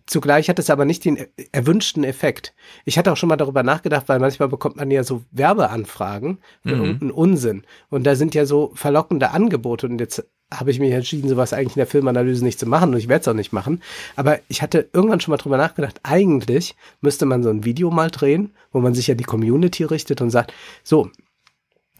Zugleich 0.05 0.49
hat 0.49 0.59
es 0.59 0.69
aber 0.69 0.85
nicht 0.85 1.05
den 1.05 1.27
erwünschten 1.51 2.03
Effekt. 2.03 2.53
Ich 2.83 2.97
hatte 2.97 3.11
auch 3.11 3.17
schon 3.17 3.29
mal 3.29 3.37
darüber 3.37 3.63
nachgedacht, 3.63 4.09
weil 4.09 4.19
manchmal 4.19 4.49
bekommt 4.49 4.75
man 4.75 4.91
ja 4.91 5.03
so 5.03 5.23
Werbeanfragen 5.31 6.39
für 6.63 6.75
mhm. 6.75 6.81
irgendeinen 6.81 7.11
Unsinn. 7.11 7.63
Und 7.89 8.03
da 8.03 8.15
sind 8.15 8.35
ja 8.35 8.45
so 8.45 8.71
verlockende 8.75 9.31
Angebote. 9.31 9.87
Und 9.87 9.99
jetzt 9.99 10.25
habe 10.59 10.71
ich 10.71 10.79
mich 10.79 10.91
entschieden, 10.91 11.29
sowas 11.29 11.53
eigentlich 11.53 11.75
in 11.75 11.81
der 11.81 11.87
Filmanalyse 11.87 12.43
nicht 12.43 12.59
zu 12.59 12.65
machen 12.65 12.91
und 12.91 12.97
ich 12.97 13.07
werde 13.07 13.21
es 13.21 13.27
auch 13.27 13.33
nicht 13.33 13.53
machen. 13.53 13.81
Aber 14.15 14.39
ich 14.47 14.61
hatte 14.61 14.89
irgendwann 14.93 15.19
schon 15.19 15.31
mal 15.31 15.37
drüber 15.37 15.57
nachgedacht, 15.57 15.99
eigentlich 16.03 16.75
müsste 17.01 17.25
man 17.25 17.43
so 17.43 17.49
ein 17.49 17.63
Video 17.63 17.89
mal 17.89 18.11
drehen, 18.11 18.51
wo 18.71 18.79
man 18.79 18.93
sich 18.93 19.07
ja 19.07 19.15
die 19.15 19.23
Community 19.23 19.83
richtet 19.83 20.21
und 20.21 20.29
sagt, 20.29 20.53
so, 20.83 21.09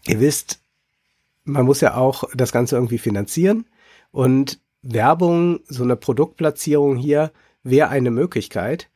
ihr 0.06 0.20
wisst, 0.20 0.60
man 1.44 1.66
muss 1.66 1.80
ja 1.80 1.96
auch 1.96 2.24
das 2.34 2.52
Ganze 2.52 2.76
irgendwie 2.76 2.98
finanzieren 2.98 3.66
und 4.12 4.60
Werbung, 4.82 5.60
so 5.66 5.82
eine 5.82 5.96
Produktplatzierung 5.96 6.96
hier, 6.96 7.32
wäre 7.64 7.88
eine 7.88 8.10
Möglichkeit. 8.10 8.88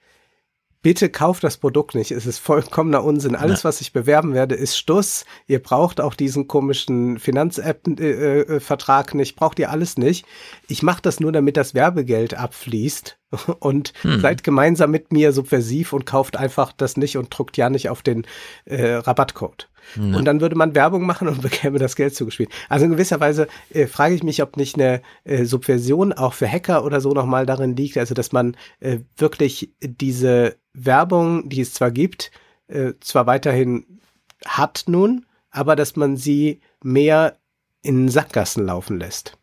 Bitte 0.81 1.09
kauft 1.09 1.43
das 1.43 1.57
Produkt 1.57 1.97
nicht. 1.97 2.13
Es 2.13 2.25
ist 2.25 2.39
vollkommener 2.39 3.03
Unsinn. 3.03 3.35
Alles, 3.35 3.65
was 3.65 3.81
ich 3.81 3.93
bewerben 3.93 4.33
werde, 4.33 4.55
ist 4.55 4.79
Stuss. 4.79 5.25
Ihr 5.49 5.61
braucht 5.61 6.01
auch 6.01 6.15
diesen 6.15 6.47
komischen 6.47 7.19
Finanz-App-Vertrag 7.19 9.13
äh, 9.13 9.17
nicht. 9.17 9.35
Braucht 9.35 9.59
ihr 9.59 9.71
alles 9.71 9.99
nicht. 9.99 10.25
Ich 10.69 10.85
mache 10.85 11.03
das 11.03 11.19
nur, 11.19 11.33
damit 11.33 11.57
das 11.57 11.75
Werbegeld 11.75 12.35
abfließt. 12.35 13.19
Und 13.59 13.93
hm. 14.03 14.21
seid 14.21 14.45
gemeinsam 14.45 14.93
mit 14.93 15.13
mir 15.13 15.33
subversiv 15.33 15.93
und 15.93 16.07
kauft 16.07 16.39
einfach 16.39 16.73
das 16.73 16.97
nicht 16.97 17.19
und 17.19 17.29
druckt 17.29 17.59
ja 17.59 17.69
nicht 17.69 17.91
auf 17.91 18.01
den 18.01 18.27
äh, 18.65 18.95
Rabattcode. 18.95 19.69
Ja. 19.97 20.17
Und 20.17 20.25
dann 20.25 20.41
würde 20.41 20.57
man 20.57 20.75
Werbung 20.75 21.07
machen 21.07 21.29
und 21.29 21.43
bekäme 21.43 21.79
das 21.79 21.97
Geld 21.97 22.15
zugespielt. 22.15 22.51
Also 22.69 22.85
in 22.85 22.93
gewisser 22.93 23.21
Weise 23.21 23.49
äh, 23.71 23.87
frage 23.87 24.15
ich 24.15 24.23
mich, 24.23 24.43
ob 24.43 24.57
nicht 24.57 24.75
eine 24.77 25.03
äh, 25.25 25.45
Subversion 25.45 26.13
auch 26.13 26.35
für 26.35 26.51
Hacker 26.51 26.85
oder 26.85 27.01
so 27.01 27.13
nochmal 27.13 27.47
darin 27.47 27.77
liegt, 27.77 27.99
also 27.99 28.15
dass 28.15 28.33
man 28.33 28.57
äh, 28.81 28.99
wirklich 29.17 29.73
diese 29.81 30.57
Werbung, 30.73 31.49
die 31.49 31.61
es 31.61 31.75
zwar 31.75 31.91
gibt, 31.91 32.31
äh, 32.69 32.93
zwar 33.01 33.27
weiterhin 33.27 34.01
hat 34.45 34.85
nun, 34.87 35.27
aber 35.51 35.77
dass 35.77 35.97
man 35.97 36.17
sie 36.17 36.61
mehr 36.83 37.37
in 37.83 38.09
Sackgassen 38.09 38.67
laufen 38.67 38.99
lässt. 38.99 39.39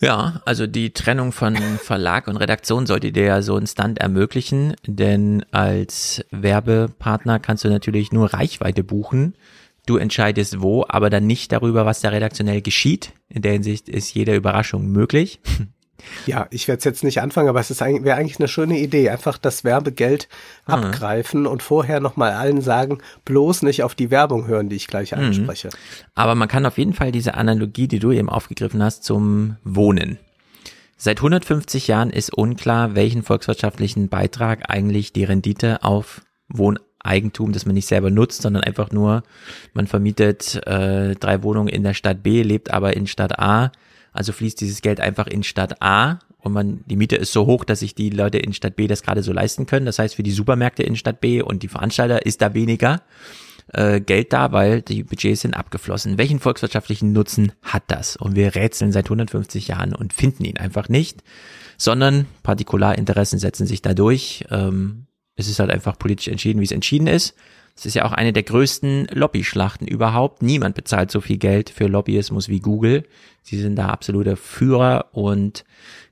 Ja, 0.00 0.42
also 0.44 0.66
die 0.66 0.92
Trennung 0.92 1.32
von 1.32 1.56
Verlag 1.78 2.28
und 2.28 2.36
Redaktion 2.36 2.86
sollte 2.86 3.12
dir 3.12 3.24
ja 3.24 3.42
so 3.42 3.56
ein 3.56 3.66
Stunt 3.66 3.98
ermöglichen, 3.98 4.74
denn 4.86 5.44
als 5.50 6.24
Werbepartner 6.30 7.38
kannst 7.38 7.64
du 7.64 7.68
natürlich 7.68 8.12
nur 8.12 8.34
Reichweite 8.34 8.84
buchen. 8.84 9.34
Du 9.86 9.96
entscheidest 9.96 10.60
wo, 10.62 10.84
aber 10.88 11.10
dann 11.10 11.26
nicht 11.26 11.52
darüber, 11.52 11.84
was 11.86 12.00
da 12.00 12.08
redaktionell 12.08 12.62
geschieht. 12.62 13.12
In 13.28 13.42
der 13.42 13.52
Hinsicht 13.52 13.88
ist 13.88 14.14
jede 14.14 14.34
Überraschung 14.34 14.86
möglich. 14.88 15.40
Ja, 16.26 16.48
ich 16.50 16.68
werde 16.68 16.78
es 16.78 16.84
jetzt 16.84 17.02
nicht 17.04 17.22
anfangen, 17.22 17.48
aber 17.48 17.60
es 17.60 17.70
ist 17.70 17.80
eigentlich, 17.80 18.04
wäre 18.04 18.18
eigentlich 18.18 18.38
eine 18.38 18.48
schöne 18.48 18.78
Idee, 18.78 19.08
einfach 19.08 19.38
das 19.38 19.64
Werbegeld 19.64 20.28
Mhm. 20.66 20.74
abgreifen 20.74 21.46
und 21.46 21.62
vorher 21.62 21.98
nochmal 22.00 22.32
allen 22.32 22.60
sagen, 22.60 22.98
bloß 23.24 23.62
nicht 23.62 23.82
auf 23.84 23.94
die 23.94 24.10
Werbung 24.10 24.46
hören, 24.46 24.68
die 24.68 24.76
ich 24.76 24.86
gleich 24.86 25.12
Mhm. 25.12 25.18
anspreche. 25.18 25.70
Aber 26.14 26.34
man 26.34 26.48
kann 26.48 26.66
auf 26.66 26.76
jeden 26.76 26.92
Fall 26.92 27.10
diese 27.10 27.34
Analogie, 27.34 27.88
die 27.88 28.00
du 28.00 28.12
eben 28.12 28.28
aufgegriffen 28.28 28.82
hast, 28.82 29.04
zum 29.04 29.56
Wohnen. 29.64 30.18
Seit 30.98 31.22
150 31.22 31.88
Jahren 31.88 32.10
ist 32.10 32.34
unklar, 32.34 32.94
welchen 32.94 33.22
volkswirtschaftlichen 33.22 34.08
Beitrag 34.10 34.68
eigentlich 34.68 35.14
die 35.14 35.24
Rendite 35.24 35.84
auf 35.84 36.20
Wohneigentum, 37.04 37.52
das 37.52 37.66
man 37.66 37.74
nicht 37.74 37.86
selber 37.86 38.10
nutzt, 38.10 38.42
sondern 38.42 38.64
einfach 38.64 38.90
nur, 38.90 39.22
man 39.72 39.86
vermietet 39.86 40.66
äh, 40.66 41.14
drei 41.14 41.42
Wohnungen 41.42 41.68
in 41.68 41.82
der 41.82 41.94
Stadt 41.94 42.22
B, 42.22 42.42
lebt 42.42 42.72
aber 42.72 42.96
in 42.96 43.06
Stadt 43.06 43.38
A, 43.38 43.72
also 44.12 44.32
fließt 44.32 44.60
dieses 44.60 44.80
Geld 44.82 45.00
einfach 45.00 45.26
in 45.26 45.42
Stadt 45.42 45.82
A 45.82 46.18
und 46.38 46.52
man, 46.52 46.84
die 46.86 46.96
Miete 46.96 47.16
ist 47.16 47.32
so 47.32 47.46
hoch, 47.46 47.64
dass 47.64 47.80
sich 47.80 47.94
die 47.94 48.10
Leute 48.10 48.38
in 48.38 48.52
Stadt 48.52 48.76
B 48.76 48.86
das 48.86 49.02
gerade 49.02 49.22
so 49.22 49.32
leisten 49.32 49.66
können. 49.66 49.86
Das 49.86 49.98
heißt, 49.98 50.14
für 50.14 50.22
die 50.22 50.30
Supermärkte 50.30 50.82
in 50.82 50.94
Stadt 50.96 51.20
B 51.20 51.40
und 51.40 51.62
die 51.62 51.68
Veranstalter 51.68 52.26
ist 52.26 52.42
da 52.42 52.52
weniger 52.52 53.00
äh, 53.72 54.00
Geld 54.00 54.32
da, 54.32 54.52
weil 54.52 54.82
die 54.82 55.04
Budgets 55.04 55.40
sind 55.40 55.54
abgeflossen. 55.54 56.18
Welchen 56.18 56.40
volkswirtschaftlichen 56.40 57.12
Nutzen 57.12 57.52
hat 57.62 57.84
das? 57.86 58.16
Und 58.16 58.36
wir 58.36 58.54
rätseln 58.54 58.92
seit 58.92 59.06
150 59.06 59.68
Jahren 59.68 59.94
und 59.94 60.12
finden 60.12 60.44
ihn 60.44 60.58
einfach 60.58 60.90
nicht, 60.90 61.24
sondern 61.78 62.26
Partikularinteressen 62.42 63.38
setzen 63.38 63.66
sich 63.66 63.80
da 63.80 63.94
durch. 63.94 64.44
Ähm, 64.50 65.06
es 65.36 65.48
ist 65.48 65.58
halt 65.58 65.70
einfach 65.70 65.98
politisch 65.98 66.28
entschieden, 66.28 66.60
wie 66.60 66.64
es 66.64 66.72
entschieden 66.72 67.06
ist. 67.06 67.34
Es 67.76 67.86
ist 67.86 67.94
ja 67.94 68.04
auch 68.04 68.12
eine 68.12 68.32
der 68.32 68.44
größten 68.44 69.08
Lobbyschlachten 69.12 69.88
überhaupt. 69.88 70.42
Niemand 70.42 70.76
bezahlt 70.76 71.10
so 71.10 71.20
viel 71.20 71.38
Geld 71.38 71.70
für 71.70 71.88
Lobbyismus 71.88 72.48
wie 72.48 72.60
Google. 72.60 73.04
Sie 73.42 73.60
sind 73.60 73.74
da 73.76 73.88
absolute 73.88 74.36
Führer 74.36 75.06
und 75.12 75.64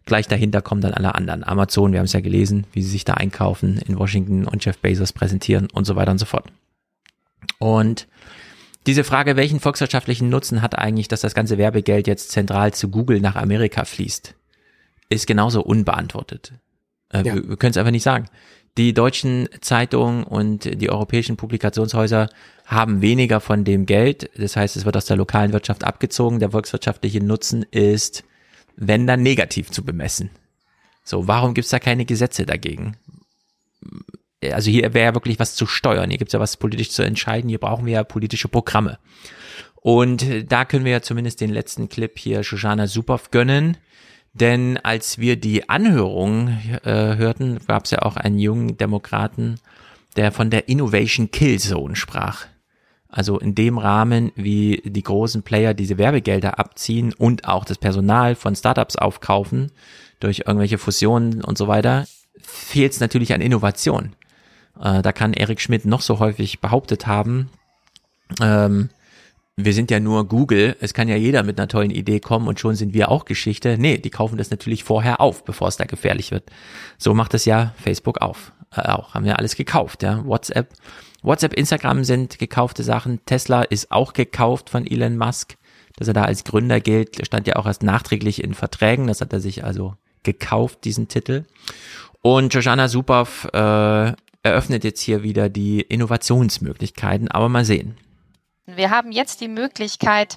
gleich 0.04 0.26
dahinter 0.26 0.60
kommen 0.60 0.80
dann 0.80 0.92
alle 0.92 1.14
anderen. 1.14 1.44
Amazon, 1.44 1.92
wir 1.92 2.00
haben 2.00 2.06
es 2.06 2.12
ja 2.14 2.20
gelesen, 2.20 2.66
wie 2.72 2.82
sie 2.82 2.90
sich 2.90 3.04
da 3.04 3.14
einkaufen 3.14 3.78
in 3.86 3.96
Washington 3.96 4.44
und 4.44 4.64
Jeff 4.64 4.78
Bezos 4.78 5.12
präsentieren 5.12 5.68
und 5.72 5.84
so 5.84 5.94
weiter 5.94 6.10
und 6.10 6.18
so 6.18 6.26
fort. 6.26 6.46
Und 7.58 8.08
diese 8.86 9.04
Frage, 9.04 9.36
welchen 9.36 9.60
volkswirtschaftlichen 9.60 10.28
Nutzen 10.28 10.62
hat 10.62 10.76
eigentlich, 10.76 11.06
dass 11.06 11.20
das 11.20 11.34
ganze 11.34 11.58
Werbegeld 11.58 12.08
jetzt 12.08 12.32
zentral 12.32 12.74
zu 12.74 12.88
Google 12.88 13.20
nach 13.20 13.36
Amerika 13.36 13.84
fließt, 13.84 14.34
ist 15.08 15.26
genauso 15.28 15.62
unbeantwortet. 15.62 16.52
Äh, 17.10 17.18
Ja. 17.18 17.34
Wir, 17.36 17.48
wir 17.50 17.56
können 17.56 17.70
es 17.70 17.76
einfach 17.76 17.92
nicht 17.92 18.02
sagen. 18.02 18.26
Die 18.78 18.94
deutschen 18.94 19.48
Zeitungen 19.60 20.24
und 20.24 20.80
die 20.80 20.88
europäischen 20.88 21.36
Publikationshäuser 21.36 22.30
haben 22.64 23.02
weniger 23.02 23.40
von 23.40 23.64
dem 23.64 23.84
Geld. 23.84 24.30
Das 24.36 24.56
heißt, 24.56 24.76
es 24.76 24.86
wird 24.86 24.96
aus 24.96 25.04
der 25.04 25.18
lokalen 25.18 25.52
Wirtschaft 25.52 25.84
abgezogen. 25.84 26.40
Der 26.40 26.52
volkswirtschaftliche 26.52 27.22
Nutzen 27.22 27.64
ist, 27.70 28.24
wenn 28.76 29.06
dann 29.06 29.22
negativ 29.22 29.70
zu 29.70 29.84
bemessen. 29.84 30.30
So, 31.04 31.28
warum 31.28 31.52
gibt's 31.52 31.70
da 31.70 31.78
keine 31.78 32.06
Gesetze 32.06 32.46
dagegen? 32.46 32.96
Also 34.50 34.70
hier 34.70 34.94
wäre 34.94 35.06
ja 35.06 35.14
wirklich 35.14 35.38
was 35.38 35.54
zu 35.54 35.66
steuern. 35.66 36.08
Hier 36.08 36.18
gibt's 36.18 36.32
ja 36.32 36.40
was 36.40 36.56
politisch 36.56 36.90
zu 36.90 37.02
entscheiden. 37.02 37.50
Hier 37.50 37.58
brauchen 37.58 37.84
wir 37.84 37.92
ja 37.92 38.04
politische 38.04 38.48
Programme. 38.48 38.98
Und 39.82 40.24
da 40.50 40.64
können 40.64 40.84
wir 40.84 40.92
ja 40.92 41.02
zumindest 41.02 41.40
den 41.40 41.50
letzten 41.50 41.88
Clip 41.88 42.18
hier 42.18 42.42
Shoshana 42.42 42.86
Zuboff 42.86 43.30
gönnen. 43.30 43.76
Denn 44.34 44.78
als 44.78 45.18
wir 45.18 45.36
die 45.36 45.68
Anhörung 45.68 46.48
äh, 46.84 47.16
hörten, 47.16 47.58
gab 47.66 47.84
es 47.84 47.90
ja 47.90 48.02
auch 48.02 48.16
einen 48.16 48.38
jungen 48.38 48.76
Demokraten, 48.76 49.58
der 50.16 50.32
von 50.32 50.50
der 50.50 50.68
Innovation 50.68 51.30
Kill 51.30 51.58
Zone 51.58 51.96
sprach. 51.96 52.46
Also 53.08 53.38
in 53.38 53.54
dem 53.54 53.76
Rahmen, 53.76 54.32
wie 54.36 54.82
die 54.86 55.02
großen 55.02 55.42
Player 55.42 55.74
diese 55.74 55.98
Werbegelder 55.98 56.58
abziehen 56.58 57.12
und 57.12 57.46
auch 57.46 57.66
das 57.66 57.76
Personal 57.76 58.34
von 58.34 58.56
Startups 58.56 58.96
aufkaufen 58.96 59.70
durch 60.18 60.44
irgendwelche 60.46 60.78
Fusionen 60.78 61.44
und 61.44 61.58
so 61.58 61.68
weiter, 61.68 62.06
fehlt 62.40 62.92
es 62.92 63.00
natürlich 63.00 63.34
an 63.34 63.42
Innovation. 63.42 64.16
Äh, 64.80 65.02
da 65.02 65.12
kann 65.12 65.34
Eric 65.34 65.60
Schmidt 65.60 65.84
noch 65.84 66.00
so 66.00 66.20
häufig 66.20 66.60
behauptet 66.60 67.06
haben, 67.06 67.50
ähm, 68.40 68.88
wir 69.64 69.74
sind 69.74 69.90
ja 69.90 70.00
nur 70.00 70.26
Google, 70.26 70.76
es 70.80 70.94
kann 70.94 71.08
ja 71.08 71.16
jeder 71.16 71.42
mit 71.42 71.58
einer 71.58 71.68
tollen 71.68 71.90
Idee 71.90 72.20
kommen 72.20 72.48
und 72.48 72.60
schon 72.60 72.74
sind 72.74 72.94
wir 72.94 73.10
auch 73.10 73.24
Geschichte. 73.24 73.76
Nee, 73.78 73.98
die 73.98 74.10
kaufen 74.10 74.38
das 74.38 74.50
natürlich 74.50 74.84
vorher 74.84 75.20
auf, 75.20 75.44
bevor 75.44 75.68
es 75.68 75.76
da 75.76 75.84
gefährlich 75.84 76.30
wird. 76.30 76.44
So 76.98 77.14
macht 77.14 77.34
es 77.34 77.44
ja 77.44 77.74
Facebook 77.82 78.20
auf. 78.20 78.52
Äh, 78.74 78.88
auch, 78.88 79.14
haben 79.14 79.26
ja 79.26 79.34
alles 79.34 79.56
gekauft, 79.56 80.02
ja. 80.02 80.24
WhatsApp, 80.24 80.72
WhatsApp, 81.22 81.54
Instagram 81.54 82.04
sind 82.04 82.38
gekaufte 82.38 82.82
Sachen. 82.82 83.20
Tesla 83.26 83.62
ist 83.62 83.92
auch 83.92 84.12
gekauft 84.12 84.70
von 84.70 84.86
Elon 84.86 85.16
Musk. 85.16 85.56
Dass 85.96 86.08
er 86.08 86.14
da 86.14 86.24
als 86.24 86.44
Gründer 86.44 86.80
gilt, 86.80 87.24
stand 87.26 87.46
ja 87.46 87.56
auch 87.56 87.66
erst 87.66 87.82
nachträglich 87.82 88.42
in 88.42 88.54
Verträgen. 88.54 89.06
Das 89.06 89.20
hat 89.20 89.32
er 89.32 89.40
sich 89.40 89.62
also 89.62 89.94
gekauft, 90.22 90.84
diesen 90.84 91.08
Titel. 91.08 91.44
Und 92.22 92.54
Jojana 92.54 92.88
Suboff 92.88 93.48
äh, 93.52 94.12
eröffnet 94.42 94.84
jetzt 94.84 95.00
hier 95.00 95.22
wieder 95.22 95.48
die 95.48 95.80
Innovationsmöglichkeiten, 95.80 97.28
aber 97.28 97.48
mal 97.48 97.64
sehen. 97.64 97.96
Wir 98.66 98.90
haben 98.90 99.12
jetzt 99.12 99.40
die 99.40 99.48
Möglichkeit, 99.48 100.36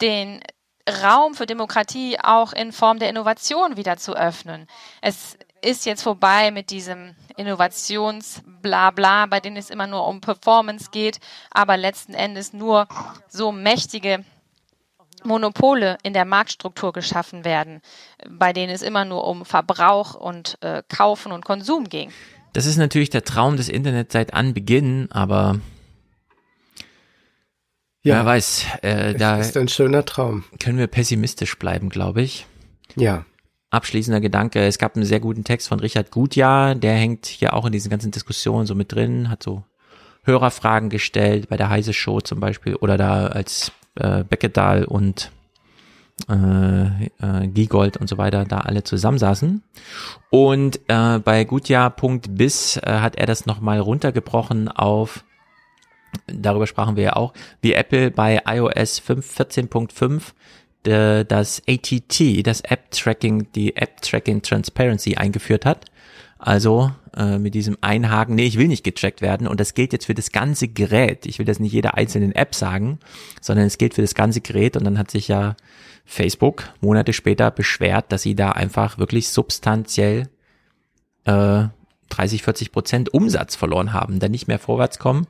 den 0.00 0.40
Raum 0.88 1.34
für 1.34 1.46
Demokratie 1.46 2.18
auch 2.22 2.52
in 2.52 2.72
Form 2.72 2.98
der 2.98 3.10
Innovation 3.10 3.76
wieder 3.76 3.96
zu 3.96 4.16
öffnen. 4.16 4.66
Es 5.00 5.36
ist 5.62 5.84
jetzt 5.84 6.02
vorbei 6.02 6.50
mit 6.50 6.70
diesem 6.70 7.14
Innovationsblabla, 7.36 9.26
bei 9.26 9.40
dem 9.40 9.56
es 9.56 9.70
immer 9.70 9.86
nur 9.86 10.06
um 10.06 10.20
Performance 10.20 10.90
geht, 10.92 11.18
aber 11.50 11.76
letzten 11.76 12.14
Endes 12.14 12.52
nur 12.52 12.86
so 13.28 13.50
mächtige 13.52 14.24
Monopole 15.24 15.98
in 16.02 16.12
der 16.12 16.24
Marktstruktur 16.24 16.92
geschaffen 16.92 17.44
werden, 17.44 17.80
bei 18.28 18.52
denen 18.52 18.72
es 18.72 18.82
immer 18.82 19.04
nur 19.04 19.26
um 19.26 19.44
Verbrauch 19.44 20.14
und 20.14 20.58
äh, 20.62 20.82
Kaufen 20.88 21.32
und 21.32 21.44
Konsum 21.44 21.88
ging. 21.88 22.12
Das 22.52 22.64
ist 22.64 22.76
natürlich 22.76 23.10
der 23.10 23.24
Traum 23.24 23.56
des 23.56 23.68
Internets 23.68 24.12
seit 24.12 24.34
Anbeginn, 24.34 25.08
aber 25.10 25.60
Ja. 28.06 28.14
wer 28.14 28.26
weiß, 28.26 28.66
äh, 28.82 29.14
da 29.14 29.38
ist 29.38 29.56
ein 29.56 29.68
schöner 29.68 30.04
Traum. 30.04 30.44
können 30.60 30.78
wir 30.78 30.86
pessimistisch 30.86 31.58
bleiben, 31.58 31.88
glaube 31.88 32.22
ich. 32.22 32.46
Ja. 32.94 33.24
Abschließender 33.70 34.20
Gedanke, 34.20 34.64
es 34.64 34.78
gab 34.78 34.94
einen 34.94 35.04
sehr 35.04 35.18
guten 35.18 35.42
Text 35.42 35.68
von 35.68 35.80
Richard 35.80 36.12
Gutjahr, 36.12 36.76
der 36.76 36.94
hängt 36.94 37.26
hier 37.26 37.52
auch 37.52 37.66
in 37.66 37.72
diesen 37.72 37.90
ganzen 37.90 38.12
Diskussionen 38.12 38.66
so 38.66 38.76
mit 38.76 38.92
drin, 38.92 39.28
hat 39.28 39.42
so 39.42 39.64
Hörerfragen 40.22 40.88
gestellt, 40.88 41.48
bei 41.48 41.56
der 41.56 41.68
Heise 41.68 41.92
Show 41.92 42.20
zum 42.20 42.38
Beispiel, 42.38 42.76
oder 42.76 42.96
da 42.96 43.26
als 43.26 43.72
äh, 43.96 44.22
Beckedahl 44.22 44.84
und 44.84 45.30
äh, 46.30 47.06
äh, 47.06 47.46
Giegold 47.48 47.96
und 47.96 48.08
so 48.08 48.18
weiter 48.18 48.44
da 48.44 48.60
alle 48.60 48.84
zusammensaßen. 48.84 49.62
Und 50.30 50.80
äh, 50.88 51.18
bei 51.18 51.44
Gutjahr.bis 51.44 52.76
äh, 52.78 52.82
hat 53.00 53.16
er 53.16 53.26
das 53.26 53.46
nochmal 53.46 53.80
runtergebrochen 53.80 54.68
auf, 54.68 55.24
darüber 56.26 56.66
sprachen 56.66 56.96
wir 56.96 57.04
ja 57.04 57.16
auch, 57.16 57.32
wie 57.60 57.72
Apple 57.72 58.10
bei 58.10 58.42
iOS 58.46 58.98
5, 58.98 59.38
14.5 59.40 60.32
äh, 60.86 61.24
das 61.24 61.62
ATT, 61.68 62.46
das 62.46 62.60
App-Tracking, 62.62 63.52
die 63.54 63.76
App-Tracking 63.76 64.42
Transparency 64.42 65.16
eingeführt 65.16 65.64
hat. 65.64 65.86
Also 66.38 66.92
äh, 67.16 67.38
mit 67.38 67.54
diesem 67.54 67.78
Einhaken, 67.80 68.34
nee, 68.34 68.44
ich 68.44 68.58
will 68.58 68.68
nicht 68.68 68.84
getrackt 68.84 69.22
werden 69.22 69.46
und 69.48 69.58
das 69.58 69.74
gilt 69.74 69.92
jetzt 69.92 70.06
für 70.06 70.14
das 70.14 70.32
ganze 70.32 70.68
Gerät. 70.68 71.24
Ich 71.26 71.38
will 71.38 71.46
das 71.46 71.58
nicht 71.58 71.72
jeder 71.72 71.94
einzelnen 71.94 72.32
App 72.32 72.54
sagen, 72.54 72.98
sondern 73.40 73.66
es 73.66 73.78
gilt 73.78 73.94
für 73.94 74.02
das 74.02 74.14
ganze 74.14 74.42
Gerät 74.42 74.76
und 74.76 74.84
dann 74.84 74.98
hat 74.98 75.10
sich 75.10 75.28
ja 75.28 75.56
Facebook 76.04 76.72
Monate 76.80 77.12
später 77.12 77.50
beschwert, 77.50 78.12
dass 78.12 78.22
sie 78.22 78.34
da 78.34 78.52
einfach 78.52 78.98
wirklich 78.98 79.28
substanziell 79.28 80.28
äh, 81.24 81.64
30, 82.10 82.42
40 82.42 82.70
Prozent 82.70 83.14
Umsatz 83.14 83.56
verloren 83.56 83.92
haben, 83.92 84.20
dann 84.20 84.30
nicht 84.30 84.46
mehr 84.46 84.58
vorwärts 84.58 84.98
kommen. 84.98 85.26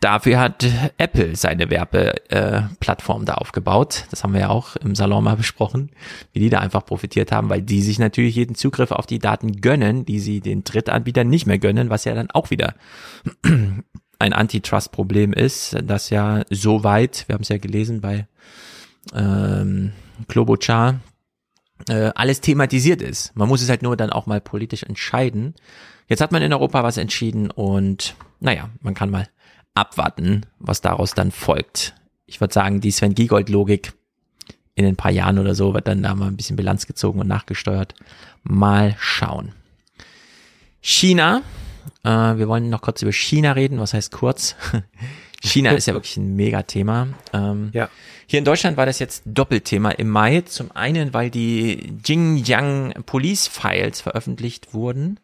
Dafür 0.00 0.38
hat 0.38 0.66
Apple 0.98 1.36
seine 1.36 1.70
Werbeplattform 1.70 3.22
äh, 3.22 3.24
da 3.24 3.34
aufgebaut. 3.34 4.04
Das 4.10 4.22
haben 4.22 4.34
wir 4.34 4.40
ja 4.40 4.48
auch 4.50 4.76
im 4.76 4.94
Salon 4.94 5.24
mal 5.24 5.36
besprochen, 5.36 5.90
wie 6.32 6.40
die 6.40 6.50
da 6.50 6.58
einfach 6.58 6.84
profitiert 6.84 7.32
haben, 7.32 7.48
weil 7.48 7.62
die 7.62 7.80
sich 7.80 7.98
natürlich 7.98 8.36
jeden 8.36 8.54
Zugriff 8.54 8.90
auf 8.90 9.06
die 9.06 9.18
Daten 9.18 9.62
gönnen, 9.62 10.04
die 10.04 10.20
sie 10.20 10.40
den 10.40 10.64
Drittanbietern 10.64 11.28
nicht 11.28 11.46
mehr 11.46 11.58
gönnen, 11.58 11.88
was 11.88 12.04
ja 12.04 12.14
dann 12.14 12.30
auch 12.30 12.50
wieder 12.50 12.74
ein 14.18 14.32
Antitrust-Problem 14.32 15.32
ist, 15.32 15.76
das 15.82 16.10
ja 16.10 16.42
so 16.50 16.84
weit, 16.84 17.24
wir 17.26 17.34
haben 17.34 17.42
es 17.42 17.48
ja 17.48 17.58
gelesen 17.58 18.02
bei 18.02 18.26
ähm, 19.14 19.92
Klobuchar, 20.28 21.00
äh, 21.88 22.10
alles 22.14 22.42
thematisiert 22.42 23.00
ist. 23.00 23.34
Man 23.34 23.48
muss 23.48 23.62
es 23.62 23.70
halt 23.70 23.82
nur 23.82 23.96
dann 23.96 24.10
auch 24.10 24.26
mal 24.26 24.42
politisch 24.42 24.82
entscheiden. 24.82 25.54
Jetzt 26.06 26.20
hat 26.20 26.32
man 26.32 26.42
in 26.42 26.52
Europa 26.52 26.82
was 26.82 26.98
entschieden 26.98 27.50
und 27.50 28.14
naja, 28.40 28.68
man 28.80 28.94
kann 28.94 29.10
mal 29.10 29.28
abwarten, 29.76 30.46
was 30.58 30.80
daraus 30.80 31.14
dann 31.14 31.30
folgt. 31.30 31.94
Ich 32.26 32.40
würde 32.40 32.54
sagen, 32.54 32.80
die 32.80 32.90
Sven 32.90 33.14
Giegold-Logik 33.14 33.92
in 34.74 34.84
ein 34.84 34.96
paar 34.96 35.10
Jahren 35.10 35.38
oder 35.38 35.54
so 35.54 35.74
wird 35.74 35.88
dann 35.88 36.02
da 36.02 36.14
mal 36.14 36.26
ein 36.26 36.36
bisschen 36.36 36.56
Bilanz 36.56 36.86
gezogen 36.86 37.20
und 37.20 37.28
nachgesteuert. 37.28 37.94
Mal 38.42 38.96
schauen. 38.98 39.52
China. 40.80 41.42
Äh, 42.04 42.08
wir 42.10 42.48
wollen 42.48 42.68
noch 42.68 42.82
kurz 42.82 43.02
über 43.02 43.12
China 43.12 43.52
reden. 43.52 43.80
Was 43.80 43.94
heißt 43.94 44.12
kurz? 44.12 44.54
China 45.42 45.70
ist 45.72 45.86
ja 45.86 45.94
wirklich 45.94 46.16
ein 46.16 46.36
Megathema. 46.36 47.08
Ähm, 47.32 47.70
ja. 47.72 47.88
Hier 48.26 48.38
in 48.38 48.44
Deutschland 48.44 48.76
war 48.76 48.86
das 48.86 48.98
jetzt 48.98 49.22
Doppelthema 49.24 49.90
im 49.92 50.08
Mai. 50.08 50.42
Zum 50.42 50.72
einen, 50.72 51.14
weil 51.14 51.30
die 51.30 51.98
Xinjiang 52.02 52.94
Police 53.06 53.46
Files 53.46 54.00
veröffentlicht 54.00 54.74
wurden. 54.74 55.20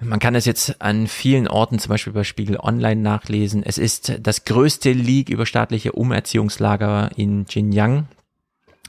Man 0.00 0.18
kann 0.18 0.34
das 0.34 0.44
jetzt 0.44 0.82
an 0.82 1.06
vielen 1.06 1.48
Orten, 1.48 1.78
zum 1.78 1.88
Beispiel 1.88 2.12
bei 2.12 2.24
Spiegel 2.24 2.58
Online 2.58 3.00
nachlesen. 3.00 3.62
Es 3.62 3.78
ist 3.78 4.12
das 4.20 4.44
größte 4.44 4.92
Leak 4.92 5.30
über 5.30 5.46
staatliche 5.46 5.92
Umerziehungslager 5.92 7.10
in 7.16 7.46
Xinjiang, 7.46 8.06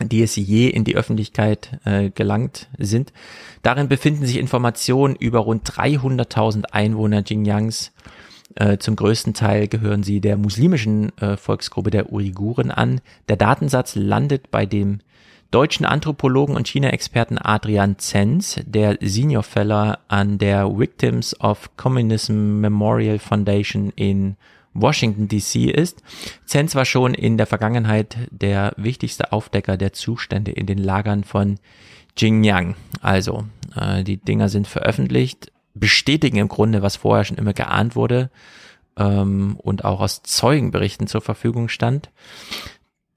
die 0.04 0.22
es 0.22 0.36
je 0.36 0.68
in 0.68 0.84
die 0.84 0.98
Öffentlichkeit 0.98 1.80
äh, 1.86 2.10
gelangt 2.10 2.68
sind. 2.78 3.14
Darin 3.62 3.88
befinden 3.88 4.26
sich 4.26 4.38
Informationen 4.38 5.16
über 5.16 5.40
rund 5.40 5.70
300.000 5.70 6.66
Einwohner 6.72 7.24
Xinjiangs. 7.24 7.94
Äh, 8.56 8.78
zum 8.78 8.98
größten 8.98 9.34
Teil 9.34 9.70
gehören 9.70 10.04
sie 10.04 10.20
der 10.20 10.36
muslimischen 10.36 11.18
äh, 11.20 11.38
Volksgruppe 11.38 11.90
der 11.90 12.12
Uiguren 12.12 12.70
an. 12.70 13.00
Der 13.30 13.38
Datensatz 13.38 13.96
landet 13.96 14.52
bei 14.52 14.66
dem 14.66 15.00
deutschen 15.52 15.86
Anthropologen 15.86 16.56
und 16.56 16.68
China-Experten 16.68 17.38
Adrian 17.38 17.98
Zenz, 18.00 18.60
der 18.66 18.98
Senior 19.02 19.44
Fellow 19.44 19.94
an 20.08 20.38
der 20.38 20.78
Victims 20.78 21.40
of 21.40 21.76
Communism 21.78 22.60
Memorial 22.60 23.20
Foundation 23.20 23.92
in 23.96 24.36
Washington 24.74 25.28
DC 25.28 25.72
ist. 25.72 26.04
Zenz 26.46 26.76
war 26.76 26.86
schon 26.86 27.14
in 27.14 27.38
der 27.38 27.48
Vergangenheit 27.48 28.18
der 28.30 28.74
wichtigste 28.78 29.32
Aufdecker 29.32 29.78
der 29.78 29.94
Zustände 29.94 30.52
in 30.52 30.66
den 30.66 30.78
Lagern 30.78 31.24
von 31.24 31.60
Xinjiang. 32.16 32.76
Also, 33.02 33.46
äh, 33.76 34.04
die 34.04 34.18
Dinger 34.18 34.50
sind 34.50 34.68
veröffentlicht, 34.68 35.52
bestätigen 35.74 36.38
im 36.38 36.48
Grunde, 36.48 36.82
was 36.82 36.98
vorher 36.98 37.24
schon 37.24 37.38
immer 37.38 37.54
geahnt 37.54 37.96
wurde 37.96 38.30
ähm, 38.98 39.56
und 39.58 39.86
auch 39.86 40.02
aus 40.02 40.24
Zeugenberichten 40.24 41.08
zur 41.08 41.22
Verfügung 41.22 41.70
stand. 41.70 42.10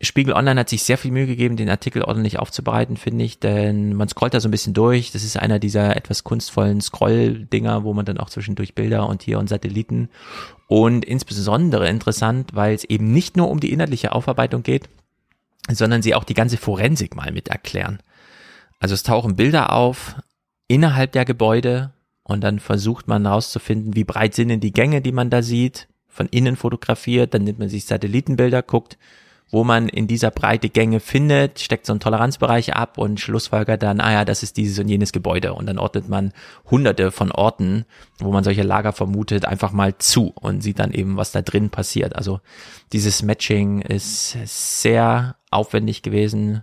Spiegel 0.02 0.32
Online 0.32 0.60
hat 0.60 0.70
sich 0.70 0.82
sehr 0.82 0.96
viel 0.96 1.10
Mühe 1.10 1.26
gegeben, 1.26 1.56
den 1.56 1.68
Artikel 1.68 2.02
ordentlich 2.02 2.38
aufzubereiten, 2.38 2.96
finde 2.96 3.22
ich, 3.22 3.38
denn 3.38 3.92
man 3.94 4.08
scrollt 4.08 4.32
da 4.32 4.40
so 4.40 4.48
ein 4.48 4.50
bisschen 4.50 4.72
durch. 4.72 5.12
Das 5.12 5.22
ist 5.22 5.36
einer 5.36 5.58
dieser 5.58 5.94
etwas 5.94 6.24
kunstvollen 6.24 6.80
Scroll-Dinger, 6.80 7.84
wo 7.84 7.92
man 7.92 8.06
dann 8.06 8.16
auch 8.16 8.30
zwischendurch 8.30 8.74
Bilder 8.74 9.06
und 9.06 9.22
hier 9.22 9.38
und 9.38 9.50
Satelliten 9.50 10.08
und 10.68 11.04
insbesondere 11.04 11.86
interessant, 11.88 12.54
weil 12.54 12.74
es 12.74 12.84
eben 12.84 13.12
nicht 13.12 13.36
nur 13.36 13.50
um 13.50 13.60
die 13.60 13.72
inhaltliche 13.72 14.12
Aufarbeitung 14.12 14.62
geht, 14.62 14.88
sondern 15.70 16.00
sie 16.00 16.14
auch 16.14 16.24
die 16.24 16.34
ganze 16.34 16.56
Forensik 16.56 17.14
mal 17.14 17.30
mit 17.30 17.48
erklären. 17.48 17.98
Also 18.78 18.94
es 18.94 19.02
tauchen 19.02 19.36
Bilder 19.36 19.74
auf 19.74 20.14
innerhalb 20.66 21.12
der 21.12 21.26
Gebäude 21.26 21.92
und 22.22 22.42
dann 22.42 22.58
versucht 22.58 23.06
man 23.06 23.26
herauszufinden, 23.26 23.94
wie 23.94 24.04
breit 24.04 24.34
sind 24.34 24.48
denn 24.48 24.60
die 24.60 24.72
Gänge, 24.72 25.02
die 25.02 25.12
man 25.12 25.28
da 25.28 25.42
sieht, 25.42 25.88
von 26.08 26.26
innen 26.28 26.56
fotografiert, 26.56 27.34
dann 27.34 27.44
nimmt 27.44 27.58
man 27.58 27.68
sich 27.68 27.84
Satellitenbilder, 27.84 28.62
guckt, 28.62 28.96
wo 29.50 29.64
man 29.64 29.88
in 29.88 30.06
dieser 30.06 30.30
Breite 30.30 30.68
Gänge 30.68 31.00
findet, 31.00 31.58
steckt 31.58 31.86
so 31.86 31.92
einen 31.92 32.00
Toleranzbereich 32.00 32.74
ab 32.74 32.98
und 32.98 33.18
schlussfolgert 33.18 33.82
dann, 33.82 34.00
ah 34.00 34.12
ja, 34.12 34.24
das 34.24 34.42
ist 34.42 34.56
dieses 34.56 34.78
und 34.78 34.88
jenes 34.88 35.12
Gebäude. 35.12 35.54
Und 35.54 35.66
dann 35.66 35.78
ordnet 35.78 36.08
man 36.08 36.32
hunderte 36.70 37.10
von 37.10 37.32
Orten, 37.32 37.84
wo 38.18 38.30
man 38.30 38.44
solche 38.44 38.62
Lager 38.62 38.92
vermutet, 38.92 39.44
einfach 39.44 39.72
mal 39.72 39.98
zu 39.98 40.32
und 40.34 40.62
sieht 40.62 40.78
dann 40.78 40.92
eben, 40.92 41.16
was 41.16 41.32
da 41.32 41.42
drin 41.42 41.70
passiert. 41.70 42.14
Also 42.14 42.40
dieses 42.92 43.22
Matching 43.22 43.82
ist 43.82 44.36
sehr 44.44 45.36
aufwendig 45.50 46.02
gewesen. 46.02 46.62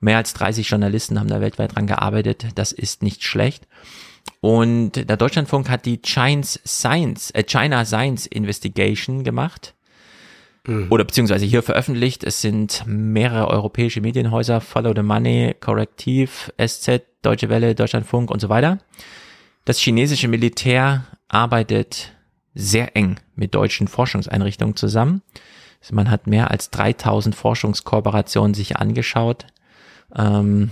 Mehr 0.00 0.18
als 0.18 0.32
30 0.34 0.68
Journalisten 0.68 1.18
haben 1.18 1.28
da 1.28 1.40
weltweit 1.40 1.74
dran 1.74 1.88
gearbeitet. 1.88 2.46
Das 2.54 2.70
ist 2.70 3.02
nicht 3.02 3.24
schlecht. 3.24 3.66
Und 4.40 4.92
der 4.92 5.16
Deutschlandfunk 5.16 5.68
hat 5.68 5.86
die 5.86 6.00
China 6.02 6.42
Science, 6.44 7.32
äh, 7.32 7.42
China 7.42 7.84
Science 7.84 8.26
Investigation 8.26 9.24
gemacht 9.24 9.74
Mhm. 10.68 10.86
oder 10.90 11.04
beziehungsweise 11.04 11.46
hier 11.46 11.62
veröffentlicht. 11.62 12.22
Es 12.24 12.42
sind 12.42 12.84
mehrere 12.86 13.48
europäische 13.48 14.02
Medienhäuser, 14.02 14.60
Follow 14.60 14.92
the 14.94 15.02
Money, 15.02 15.56
Korrektiv, 15.58 16.52
SZ, 16.62 17.00
Deutsche 17.22 17.48
Welle, 17.48 17.74
Deutschlandfunk 17.74 18.30
und 18.30 18.40
so 18.40 18.50
weiter. 18.50 18.78
Das 19.64 19.78
chinesische 19.78 20.28
Militär 20.28 21.06
arbeitet 21.26 22.12
sehr 22.54 22.96
eng 22.96 23.18
mit 23.34 23.54
deutschen 23.54 23.88
Forschungseinrichtungen 23.88 24.76
zusammen. 24.76 25.22
Also 25.80 25.94
man 25.94 26.10
hat 26.10 26.26
mehr 26.26 26.50
als 26.50 26.70
3000 26.70 27.34
Forschungskooperationen 27.34 28.52
sich 28.52 28.76
angeschaut. 28.76 29.46
Ähm, 30.14 30.70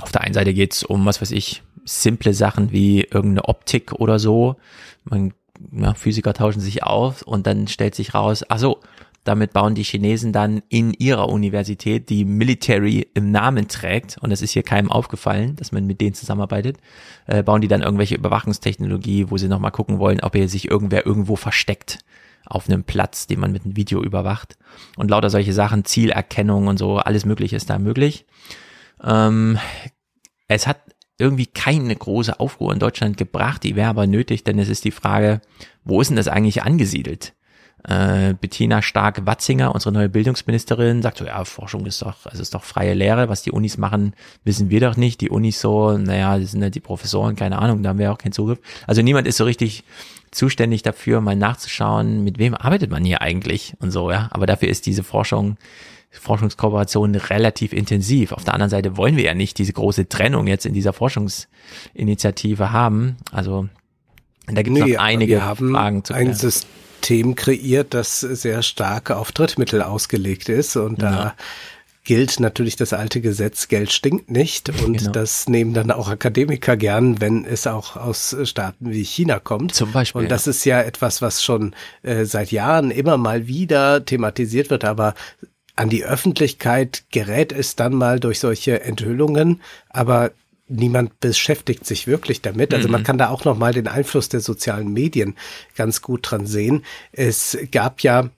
auf 0.00 0.12
der 0.12 0.20
einen 0.20 0.34
Seite 0.34 0.54
geht 0.54 0.74
es 0.74 0.84
um, 0.84 1.04
was 1.06 1.20
weiß 1.20 1.32
ich, 1.32 1.62
simple 1.84 2.34
Sachen 2.34 2.70
wie 2.70 3.00
irgendeine 3.00 3.48
Optik 3.48 3.92
oder 3.94 4.20
so. 4.20 4.56
Man 5.04 5.34
ja, 5.72 5.94
Physiker 5.94 6.34
tauschen 6.34 6.60
sich 6.60 6.82
auf 6.82 7.22
und 7.22 7.46
dann 7.46 7.68
stellt 7.68 7.94
sich 7.94 8.14
raus, 8.14 8.44
ach 8.48 8.58
so, 8.58 8.80
damit 9.24 9.52
bauen 9.52 9.76
die 9.76 9.84
Chinesen 9.84 10.32
dann 10.32 10.62
in 10.68 10.92
ihrer 10.94 11.28
Universität, 11.28 12.08
die 12.08 12.24
Military 12.24 13.06
im 13.14 13.30
Namen 13.30 13.68
trägt, 13.68 14.18
und 14.18 14.30
das 14.30 14.42
ist 14.42 14.50
hier 14.50 14.64
keinem 14.64 14.90
aufgefallen, 14.90 15.54
dass 15.56 15.70
man 15.70 15.86
mit 15.86 16.00
denen 16.00 16.14
zusammenarbeitet, 16.14 16.78
äh, 17.26 17.42
bauen 17.42 17.60
die 17.60 17.68
dann 17.68 17.82
irgendwelche 17.82 18.16
Überwachungstechnologie, 18.16 19.30
wo 19.30 19.38
sie 19.38 19.48
nochmal 19.48 19.70
gucken 19.70 19.98
wollen, 19.98 20.20
ob 20.20 20.34
hier 20.34 20.48
sich 20.48 20.68
irgendwer 20.68 21.06
irgendwo 21.06 21.36
versteckt 21.36 22.00
auf 22.44 22.68
einem 22.68 22.82
Platz, 22.82 23.28
den 23.28 23.38
man 23.38 23.52
mit 23.52 23.64
einem 23.64 23.76
Video 23.76 24.02
überwacht. 24.02 24.58
Und 24.96 25.10
lauter 25.10 25.30
solche 25.30 25.52
Sachen, 25.52 25.84
Zielerkennung 25.84 26.66
und 26.66 26.78
so, 26.78 26.98
alles 26.98 27.24
mögliche 27.24 27.54
ist 27.54 27.70
da 27.70 27.78
möglich. 27.78 28.26
Ähm, 29.02 29.58
es 30.48 30.66
hat 30.66 30.80
irgendwie 31.18 31.46
keine 31.46 31.94
große 31.94 32.40
Aufruhr 32.40 32.72
in 32.72 32.78
Deutschland 32.78 33.16
gebracht. 33.16 33.62
Die 33.62 33.76
wäre 33.76 33.88
aber 33.88 34.06
nötig, 34.06 34.44
denn 34.44 34.58
es 34.58 34.68
ist 34.68 34.84
die 34.84 34.90
Frage, 34.90 35.40
wo 35.84 36.00
ist 36.00 36.08
denn 36.08 36.16
das 36.16 36.28
eigentlich 36.28 36.62
angesiedelt? 36.62 37.34
Äh, 37.84 38.34
Bettina 38.34 38.80
Stark-Watzinger, 38.80 39.74
unsere 39.74 39.92
neue 39.92 40.08
Bildungsministerin, 40.08 41.02
sagt 41.02 41.18
so, 41.18 41.24
ja, 41.24 41.44
Forschung 41.44 41.84
ist 41.86 42.02
doch, 42.02 42.26
es 42.32 42.38
ist 42.38 42.54
doch 42.54 42.62
freie 42.62 42.94
Lehre, 42.94 43.28
was 43.28 43.42
die 43.42 43.50
Unis 43.50 43.76
machen, 43.76 44.14
wissen 44.44 44.70
wir 44.70 44.80
doch 44.80 44.96
nicht. 44.96 45.20
Die 45.20 45.30
Unis 45.30 45.60
so, 45.60 45.96
naja, 45.98 46.38
das 46.38 46.52
sind 46.52 46.62
ja 46.62 46.70
die 46.70 46.80
Professoren, 46.80 47.34
keine 47.34 47.58
Ahnung, 47.58 47.82
da 47.82 47.90
haben 47.90 47.98
wir 47.98 48.12
auch 48.12 48.18
keinen 48.18 48.32
Zugriff. 48.32 48.60
Also 48.86 49.02
niemand 49.02 49.26
ist 49.26 49.36
so 49.36 49.44
richtig 49.44 49.82
zuständig 50.30 50.82
dafür, 50.82 51.20
mal 51.20 51.34
nachzuschauen, 51.34 52.22
mit 52.22 52.38
wem 52.38 52.54
arbeitet 52.54 52.90
man 52.90 53.04
hier 53.04 53.20
eigentlich 53.20 53.74
und 53.80 53.90
so, 53.90 54.12
ja. 54.12 54.28
Aber 54.30 54.46
dafür 54.46 54.68
ist 54.68 54.86
diese 54.86 55.02
Forschung 55.02 55.56
Forschungskooperation 56.12 57.14
relativ 57.14 57.72
intensiv. 57.72 58.32
Auf 58.32 58.44
der 58.44 58.54
anderen 58.54 58.70
Seite 58.70 58.96
wollen 58.96 59.16
wir 59.16 59.24
ja 59.24 59.34
nicht 59.34 59.58
diese 59.58 59.72
große 59.72 60.08
Trennung 60.08 60.46
jetzt 60.46 60.66
in 60.66 60.74
dieser 60.74 60.92
Forschungsinitiative 60.92 62.70
haben. 62.70 63.16
Also 63.30 63.68
da 64.46 64.62
gibt 64.62 64.76
es 64.76 64.84
nee, 64.84 64.92
noch 64.92 65.00
einige 65.00 65.34
wir 65.34 65.44
haben 65.44 65.72
Fragen 65.72 66.04
zu 66.04 66.14
ein 66.14 66.32
klären. 66.32 66.38
System 66.38 67.34
kreiert, 67.34 67.94
das 67.94 68.20
sehr 68.20 68.62
stark 68.62 69.10
auf 69.10 69.32
Drittmittel 69.32 69.82
ausgelegt 69.82 70.48
ist 70.48 70.76
und 70.76 71.02
ja. 71.02 71.10
da 71.10 71.34
gilt 72.04 72.40
natürlich 72.40 72.76
das 72.76 72.92
alte 72.92 73.20
Gesetz, 73.20 73.68
Geld 73.68 73.92
stinkt 73.92 74.30
nicht. 74.30 74.68
Und 74.84 74.98
genau. 74.98 75.12
das 75.12 75.48
nehmen 75.48 75.72
dann 75.72 75.90
auch 75.90 76.08
Akademiker 76.08 76.76
gern, 76.76 77.20
wenn 77.20 77.44
es 77.44 77.66
auch 77.66 77.96
aus 77.96 78.36
Staaten 78.42 78.90
wie 78.90 79.04
China 79.04 79.38
kommt. 79.38 79.74
Zum 79.74 79.92
Beispiel. 79.92 80.22
Und 80.22 80.28
das 80.30 80.46
ja. 80.46 80.50
ist 80.50 80.64
ja 80.64 80.82
etwas, 80.82 81.22
was 81.22 81.44
schon 81.44 81.74
äh, 82.02 82.24
seit 82.24 82.50
Jahren 82.50 82.90
immer 82.90 83.16
mal 83.16 83.46
wieder 83.46 84.04
thematisiert 84.04 84.70
wird, 84.70 84.84
aber 84.84 85.14
an 85.76 85.88
die 85.88 86.04
Öffentlichkeit 86.04 87.04
gerät 87.10 87.52
es 87.52 87.76
dann 87.76 87.94
mal 87.94 88.20
durch 88.20 88.40
solche 88.40 88.82
Enthüllungen, 88.82 89.60
aber 89.88 90.32
niemand 90.68 91.20
beschäftigt 91.20 91.86
sich 91.86 92.06
wirklich 92.06 92.40
damit. 92.40 92.74
Also 92.74 92.88
man 92.88 93.02
mhm. 93.02 93.04
kann 93.04 93.18
da 93.18 93.28
auch 93.28 93.44
noch 93.44 93.56
mal 93.56 93.72
den 93.72 93.88
Einfluss 93.88 94.28
der 94.28 94.40
sozialen 94.40 94.92
Medien 94.92 95.34
ganz 95.76 96.02
gut 96.02 96.30
dran 96.30 96.46
sehen. 96.46 96.84
Es 97.12 97.58
gab 97.70 98.00
ja 98.00 98.30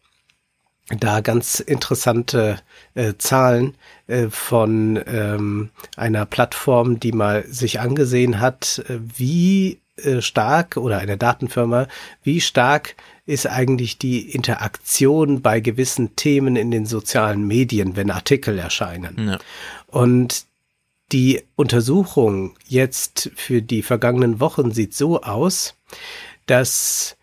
da 1.00 1.20
ganz 1.20 1.60
interessante 1.60 2.58
äh, 2.94 3.14
Zahlen 3.16 3.74
äh, 4.06 4.28
von 4.28 5.00
ähm, 5.06 5.70
einer 5.96 6.26
Plattform, 6.26 7.00
die 7.00 7.12
mal 7.12 7.44
sich 7.46 7.80
angesehen 7.80 8.40
hat, 8.40 8.84
äh, 8.88 8.98
wie 9.16 9.80
äh, 9.96 10.20
stark 10.20 10.76
oder 10.76 10.98
einer 10.98 11.16
Datenfirma, 11.16 11.88
wie 12.22 12.40
stark 12.40 12.96
ist 13.26 13.46
eigentlich 13.46 13.98
die 13.98 14.30
Interaktion 14.30 15.40
bei 15.40 15.60
gewissen 15.60 16.14
Themen 16.16 16.56
in 16.56 16.70
den 16.70 16.86
sozialen 16.86 17.46
Medien, 17.46 17.96
wenn 17.96 18.10
Artikel 18.10 18.58
erscheinen. 18.58 19.28
Ja. 19.28 19.38
Und 19.86 20.44
die 21.12 21.42
Untersuchung 21.56 22.56
jetzt 22.66 23.30
für 23.34 23.62
die 23.62 23.82
vergangenen 23.82 24.40
Wochen 24.40 24.72
sieht 24.72 24.94
so 24.94 25.22
aus, 25.22 25.74
dass 26.46 27.16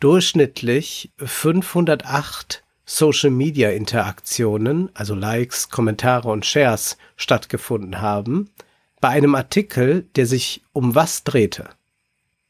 durchschnittlich 0.00 1.10
508 1.16 2.62
Social 2.84 3.30
Media 3.30 3.70
Interaktionen, 3.70 4.90
also 4.94 5.14
Likes, 5.14 5.68
Kommentare 5.68 6.30
und 6.30 6.46
Shares 6.46 6.96
stattgefunden 7.16 8.00
haben, 8.00 8.50
bei 9.00 9.08
einem 9.08 9.34
Artikel, 9.34 10.06
der 10.16 10.26
sich 10.26 10.62
um 10.72 10.94
was 10.94 11.22
drehte. 11.22 11.68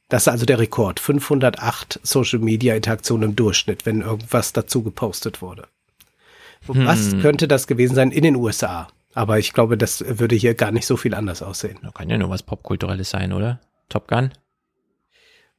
Das 0.09 0.23
ist 0.23 0.29
also 0.29 0.47
der 0.47 0.59
Rekord. 0.59 1.01
508 1.01 2.01
Social 2.03 2.39
Media 2.39 2.75
Interaktionen 2.75 3.31
im 3.31 3.37
Durchschnitt, 3.37 3.85
wenn 3.87 4.01
irgendwas 4.01 4.53
dazu 4.53 4.83
gepostet 4.83 5.43
wurde. 5.43 5.69
Was 6.67 7.13
Hm. 7.13 7.21
könnte 7.21 7.47
das 7.49 7.67
gewesen 7.67 7.95
sein 7.95 8.11
in 8.11 8.23
den 8.23 8.37
USA? 8.37 8.89
Aber 9.15 9.39
ich 9.39 9.53
glaube, 9.53 9.77
das 9.77 10.05
würde 10.19 10.35
hier 10.37 10.55
gar 10.55 10.71
nicht 10.71 10.87
so 10.87 10.97
viel 10.97 11.15
anders 11.15 11.43
aussehen. 11.43 11.79
Da 11.83 11.91
kann 11.91 12.09
ja 12.11 12.19
nur 12.19 12.31
was 12.31 12.43
Popkulturelles 12.43 13.11
sein, 13.11 13.33
oder? 13.33 13.61
Top 13.89 14.09
Gun? 14.09 14.33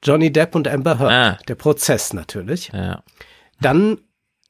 Johnny 0.04 0.32
Depp 0.32 0.56
und 0.56 0.68
Amber 0.68 0.98
Heard. 1.00 1.12
Ah. 1.12 1.38
Der 1.48 1.56
Prozess 1.56 2.14
natürlich. 2.14 2.70
Ja. 2.74 3.04
Dann 3.62 3.98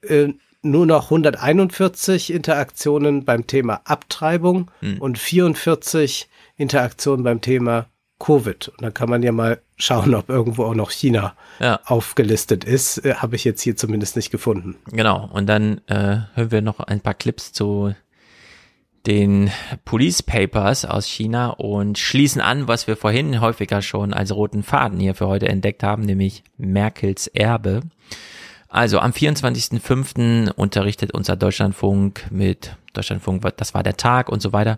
äh, 0.01 0.29
nur 0.61 0.85
noch 0.85 1.05
141 1.05 2.31
Interaktionen 2.31 3.25
beim 3.25 3.47
Thema 3.47 3.81
Abtreibung 3.85 4.69
Hm. 4.81 5.01
und 5.01 5.17
44 5.17 6.29
Interaktionen 6.55 7.23
beim 7.23 7.41
Thema 7.41 7.87
Covid. 8.19 8.69
Und 8.69 8.81
dann 8.81 8.93
kann 8.93 9.09
man 9.09 9.23
ja 9.23 9.31
mal 9.31 9.61
schauen, 9.79 10.13
ob 10.13 10.29
irgendwo 10.29 10.65
auch 10.65 10.75
noch 10.75 10.91
China 10.91 11.33
Ja. 11.59 11.79
aufgelistet 11.85 12.63
ist. 12.63 12.99
Äh, 13.05 13.15
Habe 13.15 13.35
ich 13.35 13.43
jetzt 13.43 13.61
hier 13.61 13.75
zumindest 13.75 14.15
nicht 14.15 14.29
gefunden. 14.29 14.75
Genau. 14.91 15.29
Und 15.33 15.47
dann 15.47 15.81
äh, 15.87 16.19
hören 16.35 16.51
wir 16.51 16.61
noch 16.61 16.79
ein 16.79 16.99
paar 17.01 17.13
Clips 17.15 17.51
zu 17.53 17.95
den 19.05 19.49
Police 19.85 20.21
Papers 20.21 20.83
aus 20.85 21.07
China 21.07 21.51
und 21.51 21.97
schließen 21.97 22.41
an, 22.41 22.67
was 22.67 22.85
wir 22.85 22.97
vorhin 22.97 23.39
häufiger 23.39 23.81
schon 23.81 24.13
als 24.13 24.35
roten 24.35 24.61
Faden 24.61 24.99
hier 24.99 25.15
für 25.15 25.27
heute 25.27 25.47
entdeckt 25.47 25.83
haben, 25.83 26.03
nämlich 26.03 26.43
Merkels 26.57 27.27
Erbe. 27.27 27.81
Also 28.69 28.99
am 28.99 29.11
24.05. 29.11 30.51
unterrichtet 30.51 31.11
unser 31.11 31.35
Deutschlandfunk 31.35 32.27
mit 32.29 32.75
Deutschlandfunk, 32.93 33.43
das 33.57 33.73
war 33.73 33.81
der 33.81 33.97
Tag 33.97 34.29
und 34.29 34.41
so 34.41 34.53
weiter, 34.53 34.77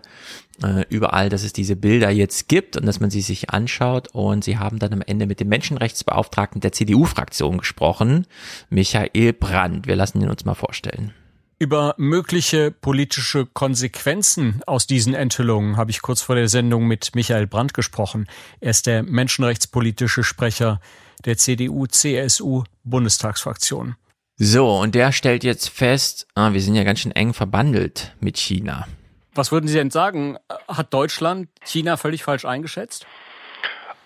äh, 0.62 0.86
überall, 0.88 1.28
dass 1.28 1.42
es 1.42 1.52
diese 1.52 1.76
Bilder 1.76 2.08
jetzt 2.10 2.48
gibt 2.48 2.78
und 2.78 2.86
dass 2.86 3.00
man 3.00 3.10
sie 3.10 3.20
sich 3.20 3.50
anschaut. 3.50 4.08
Und 4.12 4.44
sie 4.44 4.56
haben 4.56 4.78
dann 4.78 4.94
am 4.94 5.02
Ende 5.02 5.26
mit 5.26 5.40
dem 5.40 5.48
Menschenrechtsbeauftragten 5.48 6.62
der 6.62 6.72
CDU-Fraktion 6.72 7.58
gesprochen, 7.58 8.26
Michael 8.70 9.34
Brandt. 9.34 9.86
Wir 9.86 9.96
lassen 9.96 10.22
ihn 10.22 10.30
uns 10.30 10.46
mal 10.46 10.54
vorstellen. 10.54 11.12
Über 11.58 11.94
mögliche 11.96 12.70
politische 12.70 13.46
Konsequenzen 13.46 14.62
aus 14.66 14.86
diesen 14.86 15.14
Enthüllungen 15.14 15.76
habe 15.76 15.90
ich 15.90 16.02
kurz 16.02 16.22
vor 16.22 16.34
der 16.34 16.48
Sendung 16.48 16.88
mit 16.88 17.14
Michael 17.14 17.46
Brandt 17.46 17.74
gesprochen. 17.74 18.26
Er 18.60 18.70
ist 18.70 18.86
der 18.86 19.02
menschenrechtspolitische 19.02 20.24
Sprecher 20.24 20.80
der 21.24 21.36
CDU-CSU-Bundestagsfraktion. 21.36 23.96
So, 24.36 24.78
und 24.78 24.94
der 24.94 25.10
stellt 25.12 25.44
jetzt 25.44 25.68
fest, 25.68 26.26
ah, 26.34 26.52
wir 26.52 26.60
sind 26.60 26.74
ja 26.74 26.84
ganz 26.84 27.00
schön 27.00 27.12
eng 27.12 27.34
verbandelt 27.34 28.14
mit 28.20 28.38
China. 28.38 28.86
Was 29.34 29.52
würden 29.52 29.68
Sie 29.68 29.74
denn 29.74 29.90
sagen? 29.90 30.38
Hat 30.68 30.92
Deutschland 30.92 31.48
China 31.64 31.96
völlig 31.96 32.24
falsch 32.24 32.44
eingeschätzt? 32.44 33.06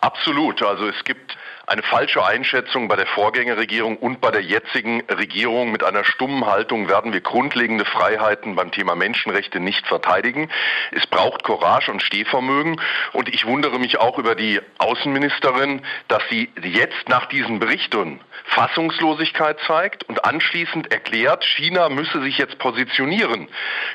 Absolut. 0.01 0.62
Also 0.62 0.86
es 0.89 1.03
gibt 1.05 1.36
eine 1.67 1.83
falsche 1.83 2.25
Einschätzung 2.25 2.86
bei 2.86 2.97
der 2.97 3.07
Vorgängerregierung 3.07 3.97
und 3.97 4.20
bei 4.20 4.31
der 4.31 4.43
jetzigen 4.43 5.03
Regierung. 5.11 5.73
Mit 5.73 5.83
einer 5.83 6.05
stummen 6.05 6.47
Haltung 6.47 6.89
werden 6.89 7.12
wir 7.12 7.20
grundlegende 7.20 7.85
Freiheiten 7.85 8.55
beim 8.55 8.70
Thema 8.70 8.95
Menschenrechte 8.95 9.59
nicht 9.59 9.86
verteidigen. 9.86 10.49
Es 10.93 11.07
braucht 11.07 11.43
Courage 11.43 11.91
und 11.91 12.03
Stehvermögen. 12.03 12.81
Und 13.12 13.28
ich 13.28 13.47
wundere 13.47 13.81
mich 13.81 13.99
auch 13.99 14.19
über 14.19 14.36
die 14.36 14.61
Außenministerin, 14.78 15.83
dass 16.07 16.23
sie 16.31 16.49
jetzt 16.62 17.09
nach 17.09 17.27
diesen 17.27 17.59
Berichten 17.59 18.20
Fassungslosigkeit 18.45 19.59
zeigt 19.67 20.05
und 20.05 20.25
anschließend 20.25 20.93
erklärt, 20.93 21.45
China 21.45 21.89
müsse 21.89 22.23
sich 22.23 22.39
jetzt 22.39 22.59
positionieren. 22.59 23.49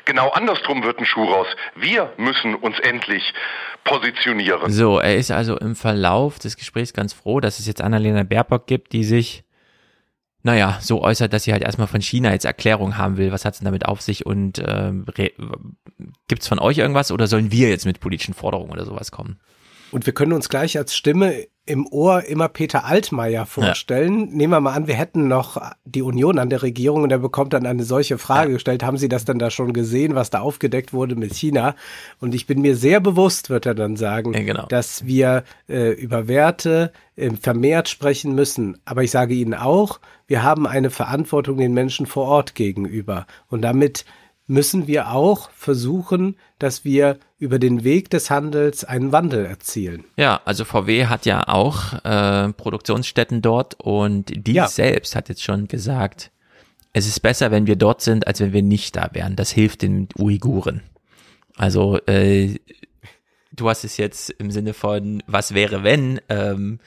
Genau 0.04 0.28
andersrum 0.28 0.84
wird 0.84 0.98
ein 0.98 1.06
Schuh 1.06 1.24
raus. 1.24 1.46
Wir 1.74 2.12
müssen 2.18 2.54
uns 2.54 2.78
endlich 2.80 3.32
positionieren. 3.84 4.70
So, 4.70 4.98
er 4.98 5.16
ist 5.16 5.30
also 5.30 5.56
im 5.56 5.74
Verlauf 5.74 6.38
des 6.38 6.56
Gesprächs 6.56 6.92
ganz 6.92 7.12
froh, 7.12 7.40
dass 7.40 7.58
es 7.58 7.61
jetzt 7.66 7.80
Annalena 7.80 8.22
Baerbock 8.22 8.66
gibt, 8.66 8.92
die 8.92 9.04
sich, 9.04 9.44
naja, 10.42 10.78
so 10.80 11.02
äußert, 11.02 11.32
dass 11.32 11.44
sie 11.44 11.52
halt 11.52 11.62
erstmal 11.62 11.86
von 11.86 12.00
China 12.00 12.32
jetzt 12.32 12.44
Erklärung 12.44 12.96
haben 12.96 13.16
will. 13.16 13.32
Was 13.32 13.44
hat's 13.44 13.58
denn 13.58 13.66
damit 13.66 13.86
auf 13.86 14.00
sich 14.00 14.26
und 14.26 14.58
re- 14.58 15.32
gibt's 16.28 16.48
von 16.48 16.58
euch 16.58 16.78
irgendwas 16.78 17.12
oder 17.12 17.26
sollen 17.26 17.52
wir 17.52 17.68
jetzt 17.68 17.86
mit 17.86 18.00
politischen 18.00 18.34
Forderungen 18.34 18.72
oder 18.72 18.84
sowas 18.84 19.12
kommen? 19.12 19.38
Und 19.92 20.06
wir 20.06 20.14
können 20.14 20.32
uns 20.32 20.48
gleich 20.48 20.76
als 20.78 20.94
Stimme 20.96 21.46
im 21.64 21.86
Ohr 21.86 22.24
immer 22.24 22.48
Peter 22.48 22.84
Altmaier 22.84 23.46
vorstellen. 23.46 24.30
Nehmen 24.32 24.52
wir 24.52 24.60
mal 24.60 24.72
an, 24.72 24.88
wir 24.88 24.96
hätten 24.96 25.28
noch 25.28 25.62
die 25.84 26.02
Union 26.02 26.38
an 26.38 26.50
der 26.50 26.62
Regierung 26.62 27.02
und 27.02 27.12
er 27.12 27.18
bekommt 27.18 27.52
dann 27.52 27.66
eine 27.66 27.84
solche 27.84 28.18
Frage 28.18 28.54
gestellt. 28.54 28.82
Haben 28.82 28.96
Sie 28.96 29.08
das 29.08 29.24
denn 29.24 29.38
da 29.38 29.48
schon 29.48 29.72
gesehen, 29.72 30.16
was 30.16 30.30
da 30.30 30.40
aufgedeckt 30.40 30.92
wurde 30.92 31.14
mit 31.14 31.34
China? 31.34 31.76
Und 32.18 32.34
ich 32.34 32.46
bin 32.48 32.62
mir 32.62 32.74
sehr 32.74 32.98
bewusst, 32.98 33.48
wird 33.48 33.66
er 33.66 33.76
dann 33.76 33.96
sagen, 33.96 34.32
genau. 34.32 34.66
dass 34.66 35.06
wir 35.06 35.44
äh, 35.68 35.92
über 35.92 36.26
Werte 36.26 36.92
äh, 37.14 37.30
vermehrt 37.30 37.88
sprechen 37.88 38.34
müssen. 38.34 38.78
Aber 38.84 39.04
ich 39.04 39.12
sage 39.12 39.34
Ihnen 39.34 39.54
auch, 39.54 40.00
wir 40.26 40.42
haben 40.42 40.66
eine 40.66 40.90
Verantwortung 40.90 41.58
den 41.58 41.74
Menschen 41.74 42.06
vor 42.06 42.26
Ort 42.26 42.56
gegenüber. 42.56 43.26
Und 43.48 43.62
damit 43.62 44.04
müssen 44.52 44.86
wir 44.86 45.10
auch 45.12 45.50
versuchen, 45.50 46.36
dass 46.58 46.84
wir 46.84 47.18
über 47.38 47.58
den 47.58 47.84
Weg 47.84 48.10
des 48.10 48.30
Handels 48.30 48.84
einen 48.84 49.10
Wandel 49.10 49.46
erzielen. 49.46 50.04
Ja, 50.16 50.40
also 50.44 50.64
VW 50.64 51.06
hat 51.06 51.24
ja 51.26 51.48
auch 51.48 51.94
äh, 52.04 52.52
Produktionsstätten 52.52 53.40
dort 53.40 53.80
und 53.80 54.26
die 54.46 54.52
Ja. 54.52 54.68
selbst 54.68 55.16
hat 55.16 55.28
jetzt 55.30 55.42
schon 55.42 55.68
gesagt, 55.68 56.30
es 56.92 57.06
ist 57.08 57.20
besser, 57.20 57.50
wenn 57.50 57.66
wir 57.66 57.76
dort 57.76 58.02
sind, 58.02 58.26
als 58.26 58.40
wenn 58.40 58.52
wir 58.52 58.62
nicht 58.62 58.94
da 58.96 59.08
wären. 59.12 59.34
Das 59.36 59.50
hilft 59.50 59.80
den 59.80 60.08
Uiguren. 60.18 60.82
Also 61.56 61.98
äh, 62.06 62.56
du 63.52 63.68
hast 63.70 63.84
es 63.84 63.96
jetzt 63.96 64.28
im 64.30 64.50
Sinne 64.50 64.74
von, 64.74 65.22
was 65.26 65.54
wäre 65.54 65.82
wenn? 65.82 66.20
Ähm, 66.28 66.78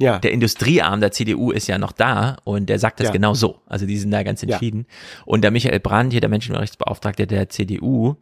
ja. 0.00 0.18
Der 0.18 0.32
Industriearm 0.32 1.00
der 1.00 1.12
CDU 1.12 1.50
ist 1.50 1.66
ja 1.66 1.76
noch 1.78 1.92
da 1.92 2.38
und 2.44 2.66
der 2.70 2.78
sagt 2.78 3.00
das 3.00 3.08
Ja. 3.08 3.12
genau 3.12 3.34
so. 3.34 3.60
Also 3.66 3.86
die 3.86 3.98
sind 3.98 4.10
da 4.10 4.22
ganz 4.22 4.42
Ja. 4.42 4.48
entschieden. 4.48 4.86
Und 5.26 5.42
der 5.42 5.50
Michael 5.50 5.78
Brandt, 5.80 6.12
hier 6.12 6.20
der 6.22 6.30
Menschenrechtsbeauftragte 6.30 7.26
der 7.26 7.48
CDU, 7.50 8.16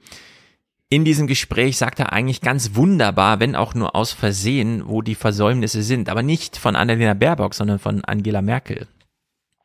in 0.91 1.05
diesem 1.05 1.27
Gespräch 1.27 1.77
sagt 1.77 2.01
er 2.01 2.13
eigentlich 2.13 2.41
ganz 2.41 2.75
wunderbar, 2.75 3.41
wenn 3.41 3.55
auch 3.55 3.75
nur 3.75 3.95
aus 3.95 4.13
Versehen, 4.13 4.89
wo 4.89 5.03
die 5.03 5.15
Versäumnisse 5.15 5.83
sind. 5.83 6.09
Aber 6.09 6.23
nicht 6.23 6.57
von 6.57 6.77
Annalena 6.77 7.15
Baerbock, 7.15 7.55
sondern 7.55 7.79
von 7.79 8.05
Angela 8.05 8.43
Merkel. 8.43 8.89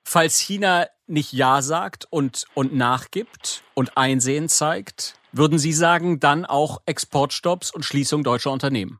Falls 0.06 0.38
China 0.40 0.85
nicht 1.08 1.32
Ja 1.33 1.61
sagt 1.61 2.06
und, 2.09 2.45
und 2.53 2.75
nachgibt 2.75 3.64
und 3.74 3.98
Einsehen 3.98 4.50
zeigt, 4.50 5.16
würden 5.32 5.58
Sie 5.58 5.74
sagen, 5.74 6.19
dann 6.19 6.45
auch 6.45 6.82
Exportstopps 6.85 7.72
und 7.72 7.85
Schließung 7.85 8.24
deutscher 8.24 8.51
Unternehmen? 8.51 9.00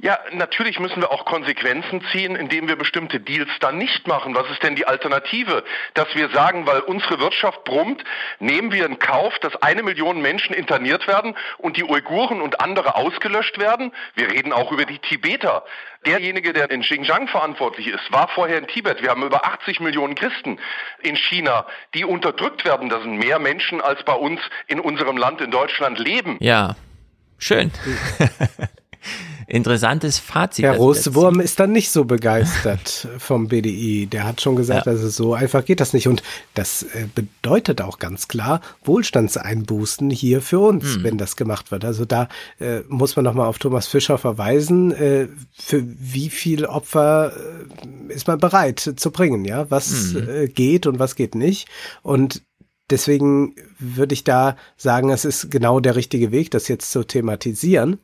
Ja, 0.00 0.16
natürlich 0.32 0.78
müssen 0.78 1.00
wir 1.00 1.10
auch 1.10 1.24
Konsequenzen 1.24 2.04
ziehen, 2.12 2.36
indem 2.36 2.68
wir 2.68 2.76
bestimmte 2.76 3.18
Deals 3.18 3.50
dann 3.58 3.78
nicht 3.78 4.06
machen. 4.06 4.32
Was 4.36 4.48
ist 4.48 4.62
denn 4.62 4.76
die 4.76 4.86
Alternative? 4.86 5.64
Dass 5.94 6.14
wir 6.14 6.28
sagen, 6.30 6.68
weil 6.68 6.80
unsere 6.80 7.18
Wirtschaft 7.18 7.64
brummt, 7.64 8.04
nehmen 8.38 8.70
wir 8.70 8.86
in 8.86 9.00
Kauf, 9.00 9.36
dass 9.40 9.56
eine 9.60 9.82
Million 9.82 10.22
Menschen 10.22 10.54
interniert 10.54 11.08
werden 11.08 11.34
und 11.58 11.76
die 11.76 11.82
Uiguren 11.82 12.40
und 12.40 12.60
andere 12.60 12.94
ausgelöscht 12.94 13.58
werden? 13.58 13.92
Wir 14.14 14.30
reden 14.30 14.52
auch 14.52 14.70
über 14.70 14.84
die 14.84 15.00
Tibeter. 15.00 15.64
Derjenige, 16.06 16.52
der 16.52 16.70
in 16.70 16.82
Xinjiang 16.82 17.26
verantwortlich 17.26 17.88
ist, 17.88 18.12
war 18.12 18.28
vorher 18.28 18.58
in 18.58 18.68
Tibet. 18.68 19.02
Wir 19.02 19.10
haben 19.10 19.24
über 19.24 19.44
80 19.44 19.80
Millionen 19.80 20.14
Christen 20.14 20.60
in 21.02 21.16
China, 21.16 21.66
die 21.94 22.04
unterdrückt 22.04 22.64
werden. 22.64 22.88
Das 22.88 23.02
sind 23.02 23.16
mehr 23.16 23.40
Menschen, 23.40 23.80
als 23.80 24.04
bei 24.04 24.14
uns 24.14 24.40
in 24.68 24.78
unserem 24.78 25.16
Land 25.16 25.40
in 25.40 25.50
Deutschland 25.50 25.98
leben. 25.98 26.36
Ja, 26.38 26.76
schön. 27.36 27.72
Interessantes 29.50 30.18
Fazit. 30.18 30.62
Herr 30.64 30.72
jetzt 30.72 30.80
Roswurm 30.80 31.40
ist 31.40 31.58
dann 31.58 31.72
nicht 31.72 31.90
so 31.90 32.04
begeistert 32.04 33.08
vom 33.18 33.48
BDI. 33.48 34.06
Der 34.06 34.24
hat 34.24 34.42
schon 34.42 34.56
gesagt, 34.56 34.84
Ja. 34.84 34.92
also 34.92 35.08
so 35.08 35.32
einfach 35.32 35.64
geht 35.64 35.80
das 35.80 35.94
nicht. 35.94 36.06
Und 36.06 36.22
das 36.52 36.82
äh, 36.82 37.06
bedeutet 37.14 37.80
auch 37.80 37.98
ganz 37.98 38.28
klar 38.28 38.60
Wohlstandseinbußen 38.84 40.10
hier 40.10 40.42
für 40.42 40.58
uns, 40.60 40.96
Hm. 40.96 41.02
wenn 41.04 41.18
das 41.18 41.34
gemacht 41.36 41.70
wird. 41.70 41.84
Also 41.86 42.04
da 42.04 42.28
äh, 42.60 42.80
muss 42.88 43.16
man 43.16 43.24
nochmal 43.24 43.46
auf 43.46 43.58
Thomas 43.58 43.86
Fischer 43.86 44.18
verweisen. 44.18 44.92
Äh, 44.92 45.28
für 45.58 45.82
wie 45.98 46.28
viel 46.28 46.66
Opfer 46.66 47.32
äh, 47.34 48.12
ist 48.12 48.26
man 48.28 48.38
bereit 48.38 48.80
zu 48.96 49.10
bringen? 49.10 49.44
Ja, 49.46 49.70
was 49.70 50.12
Mhm. 50.12 50.52
geht 50.54 50.86
und 50.86 50.98
was 50.98 51.14
geht 51.14 51.34
nicht? 51.34 51.68
Und 52.02 52.42
Deswegen 52.90 53.54
würde 53.78 54.14
ich 54.14 54.24
da 54.24 54.56
sagen, 54.76 55.10
es 55.10 55.24
ist 55.24 55.50
genau 55.50 55.80
der 55.80 55.94
richtige 55.94 56.32
Weg, 56.32 56.50
das 56.50 56.68
jetzt 56.68 56.90
zu 56.90 57.04
thematisieren. 57.04 57.98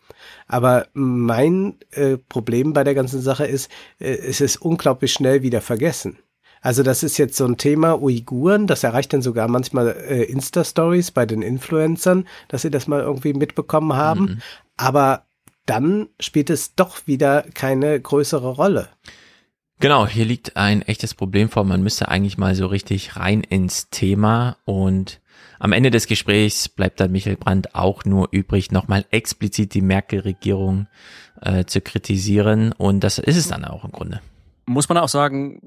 Aber 0.47 0.87
mein 0.93 1.77
äh, 1.93 2.19
Problem 2.19 2.73
bei 2.75 2.85
der 2.85 2.95
ganzen 2.95 3.21
Sache 3.21 3.47
ist, 3.47 3.71
äh, 3.99 4.15
es 4.15 4.41
ist 4.41 4.57
unglaublich 4.57 5.13
schnell 5.13 5.43
wieder 5.43 5.61
vergessen. 5.61 6.19
Also 6.61 6.83
das 6.83 7.03
ist 7.03 7.19
jetzt 7.19 7.37
so 7.37 7.45
ein 7.45 7.59
Thema 7.59 8.01
Uiguren, 8.01 8.67
das 8.67 8.85
erreicht 8.85 9.13
dann 9.13 9.21
sogar 9.21 9.49
manchmal 9.49 9.89
äh, 10.09 10.23
Insta-Stories 10.23 11.11
bei 11.11 11.27
den 11.27 11.43
Influencern, 11.43 12.27
dass 12.49 12.63
sie 12.63 12.71
das 12.71 12.87
mal 12.87 13.03
irgendwie 13.03 13.35
mitbekommen 13.35 13.93
haben. 13.95 14.41
Aber 14.79 15.27
dann 15.67 16.09
spielt 16.21 16.51
es 16.51 16.75
doch 16.75 17.07
wieder 17.07 17.43
keine 17.55 18.01
größere 18.01 18.49
Rolle. 18.49 18.89
Genau, 19.81 20.07
hier 20.07 20.25
liegt 20.25 20.57
ein 20.57 20.83
echtes 20.83 21.15
Problem 21.15 21.49
vor. 21.49 21.65
Man 21.65 21.83
müsste 21.83 22.09
eigentlich 22.09 22.39
mal 22.39 22.55
so 22.55 22.67
richtig 22.67 23.17
rein 23.17 23.43
ins 23.43 23.91
Thema 23.91 24.57
und 24.65 25.21
am 25.59 25.73
Ende 25.73 25.91
des 25.91 26.07
Gesprächs 26.07 26.69
bleibt 26.69 27.01
dann 27.01 27.13
Michael 27.13 27.37
Brandt 27.37 27.75
auch 27.75 28.05
nur 28.05 28.29
übrig, 28.31 28.71
nochmal 28.71 29.05
explizit 29.11 29.75
die 29.75 29.83
Merkel-Regierung 29.83 30.89
äh, 31.41 31.65
zu 31.65 31.81
kritisieren 31.81 32.73
und 32.73 33.01
das 33.01 33.19
ist 33.19 33.37
es 33.37 33.49
dann 33.49 33.65
auch 33.65 33.85
im 33.85 33.93
Grunde. 33.93 34.21
Muss 34.67 34.89
man 34.89 34.99
auch 34.99 35.09
sagen, 35.09 35.61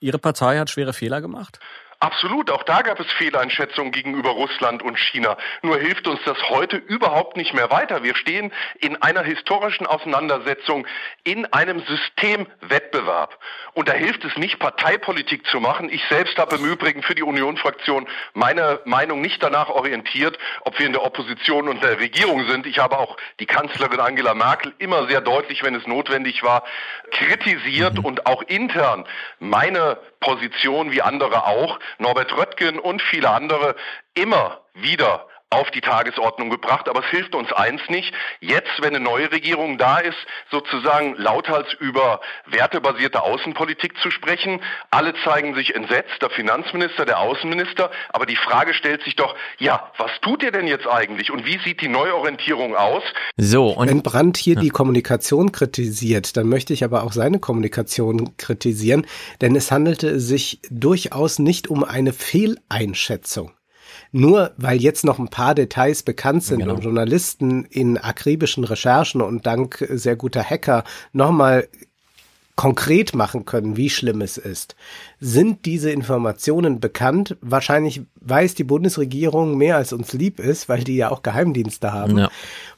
Ihre 0.00 0.18
Partei 0.18 0.58
hat 0.58 0.70
schwere 0.70 0.92
Fehler 0.92 1.20
gemacht? 1.20 1.60
Absolut, 2.04 2.50
auch 2.50 2.64
da 2.64 2.82
gab 2.82 3.00
es 3.00 3.10
Fehleinschätzungen 3.12 3.90
gegenüber 3.90 4.32
Russland 4.32 4.82
und 4.82 4.98
China. 4.98 5.38
Nur 5.62 5.78
hilft 5.78 6.06
uns 6.06 6.20
das 6.26 6.36
heute 6.50 6.76
überhaupt 6.76 7.38
nicht 7.38 7.54
mehr 7.54 7.70
weiter. 7.70 8.02
Wir 8.02 8.14
stehen 8.14 8.52
in 8.78 9.00
einer 9.00 9.22
historischen 9.22 9.86
Auseinandersetzung, 9.86 10.86
in 11.22 11.46
einem 11.46 11.82
Systemwettbewerb. 11.86 13.38
Und 13.72 13.88
da 13.88 13.94
hilft 13.94 14.22
es 14.26 14.36
nicht, 14.36 14.58
Parteipolitik 14.58 15.46
zu 15.46 15.60
machen. 15.60 15.88
Ich 15.88 16.04
selbst 16.10 16.36
habe 16.36 16.56
im 16.56 16.66
Übrigen 16.66 17.02
für 17.02 17.14
die 17.14 17.22
Union-Fraktion 17.22 18.06
meine 18.34 18.80
Meinung 18.84 19.22
nicht 19.22 19.42
danach 19.42 19.70
orientiert, 19.70 20.36
ob 20.60 20.78
wir 20.78 20.84
in 20.84 20.92
der 20.92 21.06
Opposition 21.06 21.70
und 21.70 21.82
der 21.82 22.00
Regierung 22.00 22.46
sind. 22.46 22.66
Ich 22.66 22.80
habe 22.80 22.98
auch 22.98 23.16
die 23.40 23.46
Kanzlerin 23.46 24.00
Angela 24.00 24.34
Merkel 24.34 24.74
immer 24.76 25.08
sehr 25.08 25.22
deutlich, 25.22 25.62
wenn 25.62 25.74
es 25.74 25.86
notwendig 25.86 26.42
war, 26.42 26.64
kritisiert 27.12 27.98
und 27.98 28.26
auch 28.26 28.42
intern 28.42 29.06
meine 29.38 29.96
Position 30.24 30.90
wie 30.90 31.02
andere 31.02 31.46
auch, 31.46 31.78
Norbert 31.98 32.34
Röttgen 32.36 32.78
und 32.78 33.02
viele 33.02 33.30
andere, 33.30 33.76
immer 34.14 34.62
wieder 34.72 35.28
auf 35.54 35.70
die 35.70 35.80
Tagesordnung 35.80 36.50
gebracht. 36.50 36.88
Aber 36.88 37.00
es 37.00 37.10
hilft 37.10 37.34
uns 37.34 37.52
eins 37.52 37.80
nicht. 37.88 38.12
Jetzt, 38.40 38.80
wenn 38.80 38.94
eine 38.94 39.04
neue 39.04 39.30
Regierung 39.32 39.78
da 39.78 39.98
ist, 39.98 40.18
sozusagen 40.50 41.14
lauthals 41.16 41.72
über 41.80 42.20
wertebasierte 42.46 43.22
Außenpolitik 43.22 43.98
zu 44.02 44.10
sprechen. 44.10 44.60
Alle 44.90 45.14
zeigen 45.24 45.54
sich 45.54 45.74
entsetzt, 45.74 46.20
der 46.20 46.30
Finanzminister, 46.30 47.04
der 47.04 47.20
Außenminister. 47.20 47.90
Aber 48.10 48.26
die 48.26 48.36
Frage 48.36 48.74
stellt 48.74 49.02
sich 49.04 49.16
doch, 49.16 49.34
ja, 49.58 49.92
was 49.98 50.10
tut 50.20 50.42
ihr 50.42 50.50
denn 50.50 50.66
jetzt 50.66 50.86
eigentlich 50.86 51.30
und 51.30 51.46
wie 51.46 51.58
sieht 51.58 51.80
die 51.80 51.88
Neuorientierung 51.88 52.74
aus? 52.74 53.02
So, 53.36 53.68
und 53.68 53.88
wenn 53.88 54.02
Brandt 54.02 54.36
hier 54.36 54.54
ja. 54.54 54.60
die 54.60 54.70
Kommunikation 54.70 55.52
kritisiert, 55.52 56.36
dann 56.36 56.48
möchte 56.48 56.72
ich 56.72 56.84
aber 56.84 57.04
auch 57.04 57.12
seine 57.12 57.38
Kommunikation 57.38 58.36
kritisieren, 58.36 59.06
denn 59.40 59.56
es 59.56 59.70
handelte 59.70 60.20
sich 60.20 60.60
durchaus 60.70 61.38
nicht 61.38 61.68
um 61.68 61.84
eine 61.84 62.12
Fehleinschätzung 62.12 63.52
nur 64.14 64.52
weil 64.56 64.80
jetzt 64.80 65.04
noch 65.04 65.18
ein 65.18 65.28
paar 65.28 65.56
Details 65.56 66.04
bekannt 66.04 66.44
sind 66.44 66.60
genau. 66.60 66.74
und 66.74 66.84
Journalisten 66.84 67.64
in 67.64 67.98
akribischen 67.98 68.62
Recherchen 68.62 69.20
und 69.20 69.44
dank 69.44 69.84
sehr 69.90 70.14
guter 70.14 70.44
Hacker 70.44 70.84
nochmal 71.12 71.66
konkret 72.54 73.16
machen 73.16 73.44
können, 73.44 73.76
wie 73.76 73.90
schlimm 73.90 74.20
es 74.20 74.38
ist. 74.38 74.76
Sind 75.18 75.64
diese 75.64 75.90
Informationen 75.90 76.78
bekannt? 76.78 77.36
Wahrscheinlich 77.40 78.02
weiß 78.20 78.54
die 78.54 78.62
Bundesregierung 78.62 79.58
mehr 79.58 79.76
als 79.76 79.92
uns 79.92 80.12
lieb 80.12 80.38
ist, 80.38 80.68
weil 80.68 80.84
die 80.84 80.94
ja 80.94 81.10
auch 81.10 81.24
Geheimdienste 81.24 81.92
haben. 81.92 82.18
Ja. 82.18 82.30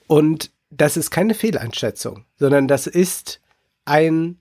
Und 0.07 0.51
das 0.71 0.97
ist 0.97 1.11
keine 1.11 1.35
Fehleinschätzung, 1.35 2.25
sondern 2.39 2.67
das 2.67 2.87
ist 2.87 3.43
ein, 3.85 4.39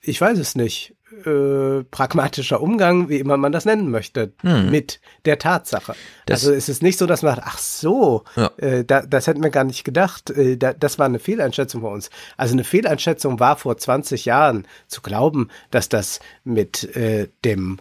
ich 0.00 0.20
weiß 0.20 0.38
es 0.38 0.56
nicht, 0.56 0.93
äh, 1.24 1.84
pragmatischer 1.84 2.60
Umgang, 2.60 3.08
wie 3.08 3.18
immer 3.18 3.36
man 3.36 3.52
das 3.52 3.64
nennen 3.64 3.90
möchte, 3.90 4.32
hm. 4.42 4.70
mit 4.70 5.00
der 5.24 5.38
Tatsache. 5.38 5.94
Das, 6.26 6.44
also 6.44 6.54
es 6.54 6.68
ist 6.68 6.82
nicht 6.82 6.98
so, 6.98 7.06
dass 7.06 7.22
man 7.22 7.36
sagt, 7.36 7.46
ach 7.46 7.58
so, 7.58 8.24
ja. 8.36 8.50
äh, 8.56 8.84
da, 8.84 9.02
das 9.02 9.26
hätten 9.26 9.42
wir 9.42 9.50
gar 9.50 9.64
nicht 9.64 9.84
gedacht, 9.84 10.30
äh, 10.30 10.56
da, 10.56 10.72
das 10.72 10.98
war 10.98 11.06
eine 11.06 11.18
Fehleinschätzung 11.18 11.82
von 11.82 11.92
uns. 11.92 12.10
Also 12.36 12.54
eine 12.54 12.64
Fehleinschätzung 12.64 13.40
war 13.40 13.56
vor 13.56 13.76
20 13.76 14.24
Jahren 14.24 14.66
zu 14.86 15.02
glauben, 15.02 15.48
dass 15.70 15.88
das 15.88 16.20
mit 16.44 16.96
äh, 16.96 17.28
dem 17.44 17.78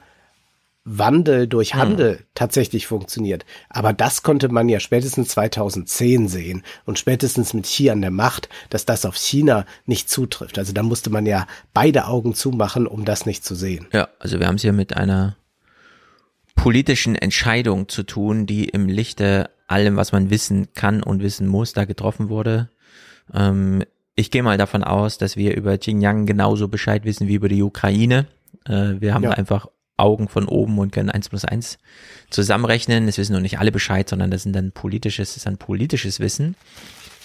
Wandel 0.86 1.48
durch 1.48 1.74
hm. 1.74 1.80
Handel 1.80 2.18
hm. 2.18 2.26
tatsächlich 2.36 2.88
funktioniert. 2.88 3.46
Aber 3.70 3.94
das 3.94 4.24
konnte 4.24 4.50
man 4.50 4.70
ja 4.70 4.80
spätestens 4.80 5.30
2010 5.30 6.28
sehen 6.28 6.64
und 6.86 7.00
spätestens 7.00 7.54
mit 7.54 7.66
Xi 7.66 7.90
an 7.90 8.02
der 8.02 8.12
Macht, 8.12 8.50
dass 8.70 8.86
das 8.86 9.06
auf 9.06 9.16
China 9.16 9.66
nicht 9.86 10.10
zutrifft. 10.10 10.58
Also 10.58 10.74
da 10.74 10.84
musste 10.84 11.10
man 11.10 11.26
ja 11.26 11.48
beide 11.74 12.08
Augen 12.08 12.34
zumachen, 12.34 12.88
um 12.88 13.06
das 13.06 13.26
nicht 13.26 13.46
zu 13.46 13.56
sehen. 13.56 13.88
Ja, 13.94 14.10
also 14.20 14.40
wir 14.40 14.48
haben 14.48 14.56
es 14.56 14.62
hier 14.62 14.74
mit 14.74 14.96
einer 14.96 15.38
politischen 16.56 17.16
Entscheidung 17.16 17.90
zu 17.90 18.04
tun, 18.04 18.46
die 18.46 18.66
im 18.66 18.88
Lichte 18.88 19.50
allem, 19.68 19.96
was 19.96 20.12
man 20.12 20.30
wissen 20.30 20.68
kann 20.74 21.02
und 21.02 21.24
wissen 21.24 21.48
muss, 21.48 21.74
da 21.74 21.86
getroffen 21.86 22.30
wurde. 22.30 22.70
Ähm, 23.34 23.84
ich 24.16 24.30
gehe 24.30 24.44
mal 24.44 24.58
davon 24.58 24.84
aus, 24.84 25.18
dass 25.18 25.38
wir 25.38 25.56
über 25.56 25.78
Xinjiang 25.78 26.26
genauso 26.26 26.68
Bescheid 26.68 27.06
wissen 27.06 27.28
wie 27.28 27.36
über 27.36 27.50
die 27.50 27.64
Ukraine. 27.64 28.28
Äh, 28.66 28.96
wir 29.00 29.14
haben 29.14 29.24
ja. 29.24 29.32
einfach 29.32 29.68
Augen 30.04 30.28
von 30.28 30.48
oben 30.48 30.78
und 30.80 30.92
können 30.92 31.10
eins 31.10 31.30
plus 31.30 31.46
eins 31.46 31.78
zusammenrechnen. 32.30 33.08
Es 33.08 33.18
wissen 33.18 33.32
nur 33.32 33.42
nicht 33.42 33.60
alle 33.60 33.72
Bescheid, 33.72 34.10
sondern 34.10 34.32
das 34.32 34.44
sind 34.44 34.54
dann 34.54 34.72
politisches, 34.72 35.30
das 35.30 35.38
ist 35.38 35.46
dann 35.46 35.58
politisches 35.58 36.20
Wissen. 36.20 36.56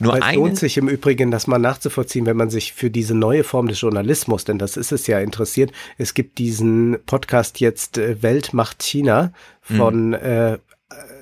Nur 0.00 0.14
Aber 0.14 0.28
es 0.28 0.36
lohnt 0.36 0.58
sich 0.58 0.76
im 0.76 0.88
Übrigen, 0.88 1.32
das 1.32 1.48
mal 1.48 1.58
nachzuvollziehen, 1.58 2.24
wenn 2.24 2.36
man 2.36 2.50
sich 2.50 2.72
für 2.72 2.88
diese 2.88 3.14
neue 3.14 3.42
Form 3.42 3.66
des 3.66 3.80
Journalismus, 3.80 4.44
denn 4.44 4.58
das 4.58 4.76
ist 4.76 4.92
es 4.92 5.08
ja 5.08 5.18
interessiert. 5.18 5.72
Es 5.96 6.14
gibt 6.14 6.38
diesen 6.38 6.98
Podcast 7.04 7.58
jetzt 7.58 7.98
äh, 7.98 8.22
Welt 8.22 8.54
macht 8.54 8.82
China 8.82 9.32
von 9.60 10.08
mhm. 10.08 10.14
äh, 10.14 10.58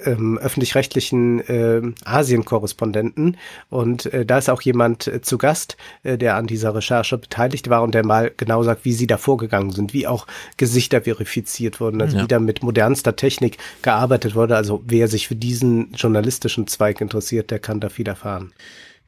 ähm, 0.07 0.39
öffentlich-rechtlichen 0.39 1.41
äh, 1.41 1.83
Asien-Korrespondenten. 2.05 3.37
Und 3.69 4.07
äh, 4.07 4.25
da 4.25 4.39
ist 4.39 4.49
auch 4.49 4.63
jemand 4.63 5.07
äh, 5.07 5.21
zu 5.21 5.39
Gast, 5.39 5.77
äh, 6.03 6.17
der 6.17 6.37
an 6.37 6.47
dieser 6.47 6.75
Recherche 6.75 7.19
beteiligt 7.19 7.69
war 7.69 7.83
und 7.83 7.95
der 7.95 8.05
mal 8.05 8.33
genau 8.37 8.63
sagt, 8.63 8.85
wie 8.85 8.93
sie 8.93 9.07
da 9.07 9.19
vorgegangen 9.19 9.71
sind, 9.71 9.93
wie 9.93 10.07
auch 10.07 10.27
Gesichter 10.57 11.03
verifiziert 11.03 11.81
wurden, 11.81 12.01
also 12.01 12.17
ja. 12.17 12.23
wie 12.23 12.29
da 12.29 12.39
mit 12.39 12.63
modernster 12.63 13.17
Technik 13.17 13.59
gearbeitet 13.83 14.35
wurde. 14.35 14.57
Also 14.57 14.83
wer 14.87 15.09
sich 15.09 15.29
für 15.29 15.37
diesen 15.37 15.93
journalistischen 15.93 16.67
Zweig 16.67 17.01
interessiert, 17.01 17.51
der 17.51 17.59
kann 17.59 17.81
da 17.81 17.89
viel 17.89 18.09
erfahren. 18.09 18.53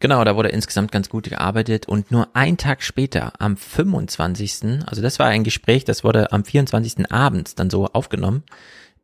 Genau, 0.01 0.23
da 0.23 0.37
wurde 0.37 0.51
insgesamt 0.51 0.93
ganz 0.93 1.09
gut 1.09 1.29
gearbeitet 1.29 1.89
und 1.89 2.13
nur 2.13 2.29
ein 2.33 2.57
Tag 2.57 2.83
später, 2.83 3.33
am 3.41 3.57
25., 3.57 4.85
also 4.87 5.03
das 5.03 5.19
war 5.19 5.27
ein 5.27 5.43
Gespräch, 5.43 5.85
das 5.85 6.05
wurde 6.05 6.31
am 6.31 6.45
24. 6.45 7.11
Abend 7.11 7.59
dann 7.59 7.69
so 7.69 7.87
aufgenommen, 7.87 8.45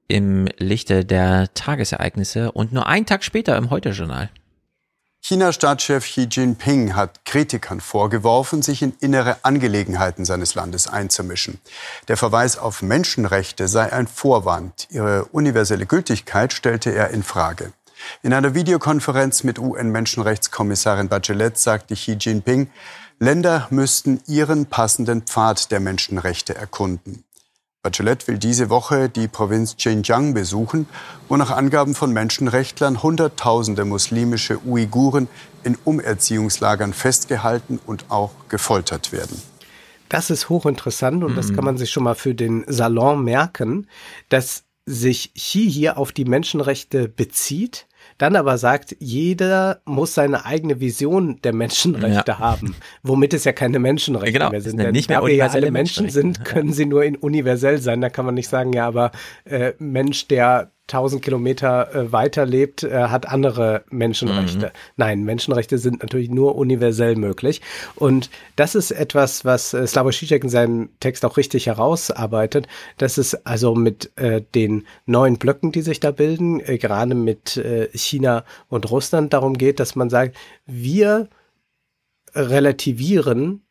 im 0.08 0.49
Lichte 0.58 1.05
der 1.05 1.52
Tagesereignisse 1.55 2.52
und 2.52 2.73
nur 2.73 2.86
einen 2.86 3.07
Tag 3.07 3.24
später 3.24 3.57
im 3.57 3.70
Heute-Journal. 3.70 4.31
China-Staatschef 5.26 6.05
Xi 6.05 6.28
Jinping 6.31 6.94
hat 6.94 7.24
Kritikern 7.24 7.81
vorgeworfen, 7.81 8.60
sich 8.60 8.83
in 8.83 8.92
innere 9.00 9.39
Angelegenheiten 9.42 10.26
seines 10.26 10.55
Landes 10.55 10.86
einzumischen. 10.86 11.60
Der 12.08 12.18
Verweis 12.18 12.58
auf 12.58 12.83
Menschenrechte 12.83 13.66
sei 13.66 13.91
ein 13.91 14.07
Vorwand. 14.07 14.86
Ihre 14.91 15.24
universelle 15.33 15.86
Gültigkeit 15.86 16.52
stellte 16.52 16.94
er 16.94 17.08
in 17.08 17.23
Frage. 17.23 17.73
In 18.23 18.34
einer 18.34 18.55
Videokonferenz 18.55 19.44
mit 19.44 19.58
UN-Menschenrechtskommissarin 19.58 21.08
Bachelet 21.08 21.57
sagte 21.57 21.94
Xi 21.94 22.18
Jinping, 22.20 22.68
Länder 23.18 23.66
müssten 23.70 24.20
ihren 24.26 24.66
passenden 24.66 25.23
Pfad 25.23 25.70
der 25.70 25.81
Menschenrechte 25.81 26.55
erkunden. 26.55 27.24
Bachelet 27.84 28.26
will 28.28 28.38
diese 28.38 28.70
Woche 28.70 29.10
die 29.10 29.28
Provinz 29.28 29.76
Xinjiang 29.76 30.32
besuchen, 30.32 30.88
wo 31.28 31.36
nach 31.36 31.50
Angaben 31.50 31.94
von 31.94 32.14
Menschenrechtlern 32.14 33.02
Hunderttausende 33.02 33.84
muslimische 33.84 34.58
Uiguren 34.66 35.28
in 35.64 35.76
Umerziehungslagern 35.84 36.94
festgehalten 36.94 37.78
und 37.84 38.06
auch 38.08 38.30
gefoltert 38.48 39.12
werden. 39.12 39.40
Das 40.08 40.30
ist 40.30 40.48
hochinteressant 40.48 41.22
und 41.24 41.32
mhm. 41.32 41.36
das 41.36 41.52
kann 41.52 41.64
man 41.64 41.76
sich 41.76 41.90
schon 41.90 42.04
mal 42.04 42.14
für 42.14 42.34
den 42.34 42.64
Salon 42.66 43.22
merken, 43.22 43.86
dass 44.30 44.64
sich 44.86 45.34
Xi 45.34 45.70
hier 45.70 45.98
auf 45.98 46.10
die 46.12 46.24
Menschenrechte 46.24 47.06
bezieht 47.08 47.86
dann 48.18 48.36
aber 48.36 48.59
sagt, 48.59 48.97
jeder 49.01 49.81
muss 49.84 50.15
seine 50.15 50.44
eigene 50.44 50.81
Vision 50.81 51.41
der 51.43 51.52
Menschenrechte 51.52 52.33
ja. 52.33 52.39
haben, 52.39 52.75
womit 53.02 53.34
es 53.34 53.44
ja 53.44 53.52
keine 53.52 53.78
Menschenrechte 53.78 54.33
genau, 54.33 54.51
mehr 54.51 54.60
sind. 54.60 54.78
Denn 54.78 54.93
nicht 54.93 55.09
mehr 55.09 55.20
da 55.20 55.26
wir 55.26 55.34
ja 55.34 55.47
alle 55.47 55.70
Menschen 55.70 56.09
sind, 56.10 56.44
können 56.44 56.73
sie 56.73 56.86
nur 56.86 57.05
in 57.05 57.17
universell 57.17 57.81
sein. 57.81 58.01
Da 58.01 58.10
kann 58.10 58.26
man 58.26 58.34
nicht 58.34 58.49
sagen, 58.49 58.73
ja, 58.73 58.86
aber 58.86 59.12
äh, 59.44 59.73
Mensch, 59.78 60.28
der 60.28 60.70
1000 60.88 61.22
Kilometer 61.22 61.94
äh, 61.94 62.12
weiter 62.12 62.44
lebt, 62.44 62.82
äh, 62.82 63.04
hat 63.04 63.26
andere 63.26 63.84
Menschenrechte. 63.90 64.66
Mhm. 64.66 64.70
Nein, 64.96 65.24
Menschenrechte 65.24 65.78
sind 65.78 66.02
natürlich 66.02 66.28
nur 66.28 66.56
universell 66.56 67.16
möglich. 67.16 67.62
Und 67.94 68.28
das 68.56 68.74
ist 68.74 68.90
etwas, 68.90 69.46
was 69.46 69.72
äh, 69.72 69.86
Slavoj 69.86 70.12
Žižek 70.12 70.44
in 70.44 70.50
seinem 70.50 70.90
Text 71.00 71.24
auch 71.24 71.38
richtig 71.38 71.66
herausarbeitet, 71.66 72.68
dass 72.98 73.16
es 73.16 73.34
also 73.46 73.74
mit 73.74 74.12
äh, 74.16 74.42
den 74.54 74.86
neuen 75.06 75.38
Blöcken, 75.38 75.72
die 75.72 75.82
sich 75.82 76.00
da 76.00 76.10
bilden, 76.10 76.60
äh, 76.60 76.76
gerade 76.76 77.14
mit 77.14 77.56
äh, 77.56 77.88
China 77.96 78.44
und 78.68 78.90
Russland 78.90 79.32
darum 79.32 79.56
geht, 79.56 79.80
dass 79.80 79.96
man 79.96 80.10
sagt, 80.10 80.36
wir 80.66 81.30
relativieren 82.34 83.62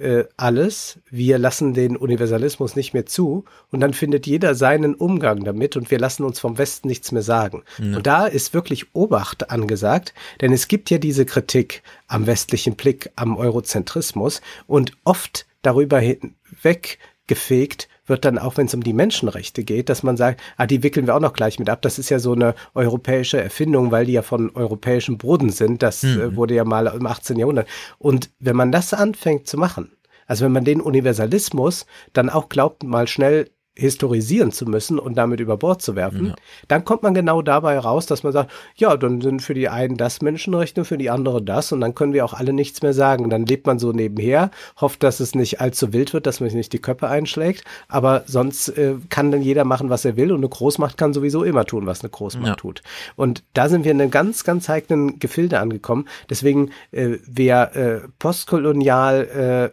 äh, 0.00 0.24
alles, 0.36 0.98
wir 1.10 1.38
lassen 1.38 1.74
den 1.74 1.96
Universalismus 1.96 2.74
nicht 2.74 2.94
mehr 2.94 3.06
zu 3.06 3.44
und 3.70 3.80
dann 3.80 3.94
findet 3.94 4.26
jeder 4.26 4.54
seinen 4.54 4.94
Umgang 4.94 5.44
damit 5.44 5.76
und 5.76 5.90
wir 5.90 5.98
lassen 5.98 6.24
uns 6.24 6.40
vom 6.40 6.58
Westen 6.58 6.88
nichts 6.88 7.12
mehr 7.12 7.22
sagen. 7.22 7.62
Ja. 7.78 7.96
Und 7.96 8.06
da 8.06 8.26
ist 8.26 8.54
wirklich 8.54 8.94
Obacht 8.94 9.50
angesagt, 9.50 10.14
denn 10.40 10.52
es 10.52 10.68
gibt 10.68 10.90
ja 10.90 10.98
diese 10.98 11.26
Kritik 11.26 11.82
am 12.06 12.26
westlichen 12.26 12.76
Blick, 12.76 13.10
am 13.16 13.36
Eurozentrismus 13.36 14.40
und 14.66 14.92
oft 15.04 15.46
darüber 15.62 16.00
hinweg 16.00 16.98
gefegt 17.26 17.88
wird 18.10 18.26
dann 18.26 18.38
auch, 18.38 18.58
wenn 18.58 18.66
es 18.66 18.74
um 18.74 18.82
die 18.82 18.92
Menschenrechte 18.92 19.64
geht, 19.64 19.88
dass 19.88 20.02
man 20.02 20.18
sagt, 20.18 20.42
ah, 20.58 20.66
die 20.66 20.82
wickeln 20.82 21.06
wir 21.06 21.14
auch 21.14 21.20
noch 21.20 21.32
gleich 21.32 21.58
mit 21.58 21.70
ab. 21.70 21.80
Das 21.80 21.98
ist 21.98 22.10
ja 22.10 22.18
so 22.18 22.32
eine 22.32 22.54
europäische 22.74 23.40
Erfindung, 23.40 23.90
weil 23.90 24.04
die 24.04 24.12
ja 24.12 24.22
von 24.22 24.50
europäischem 24.50 25.16
Boden 25.16 25.48
sind. 25.50 25.82
Das 25.82 26.04
äh, 26.04 26.08
mhm. 26.08 26.36
wurde 26.36 26.54
ja 26.54 26.64
mal 26.64 26.86
im 26.88 27.06
18. 27.06 27.38
Jahrhundert. 27.38 27.68
Und 27.98 28.28
wenn 28.38 28.56
man 28.56 28.72
das 28.72 28.92
anfängt 28.92 29.46
zu 29.46 29.56
machen, 29.56 29.92
also 30.26 30.44
wenn 30.44 30.52
man 30.52 30.64
den 30.64 30.80
Universalismus 30.80 31.86
dann 32.12 32.28
auch 32.28 32.50
glaubt, 32.50 32.82
mal 32.82 33.08
schnell 33.08 33.50
historisieren 33.80 34.52
zu 34.52 34.66
müssen 34.66 34.98
und 34.98 35.14
damit 35.16 35.40
über 35.40 35.56
Bord 35.56 35.80
zu 35.80 35.96
werfen, 35.96 36.26
ja. 36.26 36.34
dann 36.68 36.84
kommt 36.84 37.02
man 37.02 37.14
genau 37.14 37.40
dabei 37.40 37.78
raus, 37.78 38.04
dass 38.04 38.22
man 38.22 38.32
sagt, 38.32 38.52
ja, 38.76 38.94
dann 38.96 39.22
sind 39.22 39.40
für 39.40 39.54
die 39.54 39.68
einen 39.68 39.96
das 39.96 40.20
Menschenrechte, 40.20 40.84
für 40.84 40.98
die 40.98 41.08
andere 41.08 41.42
das 41.42 41.72
und 41.72 41.80
dann 41.80 41.94
können 41.94 42.12
wir 42.12 42.24
auch 42.24 42.34
alle 42.34 42.52
nichts 42.52 42.82
mehr 42.82 42.92
sagen. 42.92 43.30
Dann 43.30 43.46
lebt 43.46 43.66
man 43.66 43.78
so 43.78 43.92
nebenher, 43.92 44.50
hofft, 44.80 45.02
dass 45.02 45.20
es 45.20 45.34
nicht 45.34 45.60
allzu 45.60 45.94
wild 45.94 46.12
wird, 46.12 46.26
dass 46.26 46.40
man 46.40 46.50
sich 46.50 46.56
nicht 46.56 46.72
die 46.74 46.78
Köpfe 46.78 47.08
einschlägt, 47.08 47.64
aber 47.88 48.24
sonst 48.26 48.68
äh, 48.68 48.96
kann 49.08 49.30
dann 49.30 49.40
jeder 49.40 49.64
machen, 49.64 49.88
was 49.88 50.04
er 50.04 50.16
will 50.16 50.30
und 50.30 50.40
eine 50.40 50.48
Großmacht 50.48 50.98
kann 50.98 51.14
sowieso 51.14 51.42
immer 51.42 51.64
tun, 51.64 51.86
was 51.86 52.02
eine 52.02 52.10
Großmacht 52.10 52.46
ja. 52.46 52.54
tut. 52.56 52.82
Und 53.16 53.44
da 53.54 53.70
sind 53.70 53.84
wir 53.84 53.92
in 53.92 54.00
einem 54.00 54.10
ganz, 54.10 54.44
ganz 54.44 54.68
heiklen 54.68 55.18
Gefilde 55.18 55.58
angekommen. 55.58 56.06
Deswegen, 56.28 56.70
äh, 56.92 57.16
wer 57.26 57.74
äh, 57.74 58.00
postkolonial 58.18 59.26
äh, 59.34 59.64
äh, 59.64 59.70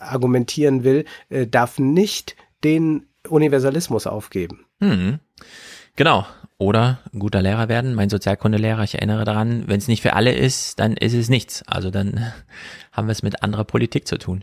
argumentieren 0.00 0.84
will, 0.84 1.04
äh, 1.28 1.46
darf 1.46 1.78
nicht 1.78 2.36
den 2.64 3.06
Universalismus 3.28 4.06
aufgeben. 4.06 4.66
Hm. 4.80 5.18
Genau. 5.96 6.26
Oder 6.58 7.00
guter 7.18 7.42
Lehrer 7.42 7.68
werden, 7.68 7.94
mein 7.94 8.08
Sozialkundelehrer, 8.08 8.82
ich 8.82 8.94
erinnere 8.94 9.26
daran, 9.26 9.64
wenn 9.66 9.76
es 9.76 9.88
nicht 9.88 10.00
für 10.00 10.14
alle 10.14 10.32
ist, 10.32 10.80
dann 10.80 10.96
ist 10.96 11.12
es 11.12 11.28
nichts. 11.28 11.62
Also 11.66 11.90
dann 11.90 12.32
haben 12.92 13.08
wir 13.08 13.12
es 13.12 13.22
mit 13.22 13.42
anderer 13.42 13.64
Politik 13.64 14.08
zu 14.08 14.16
tun. 14.18 14.42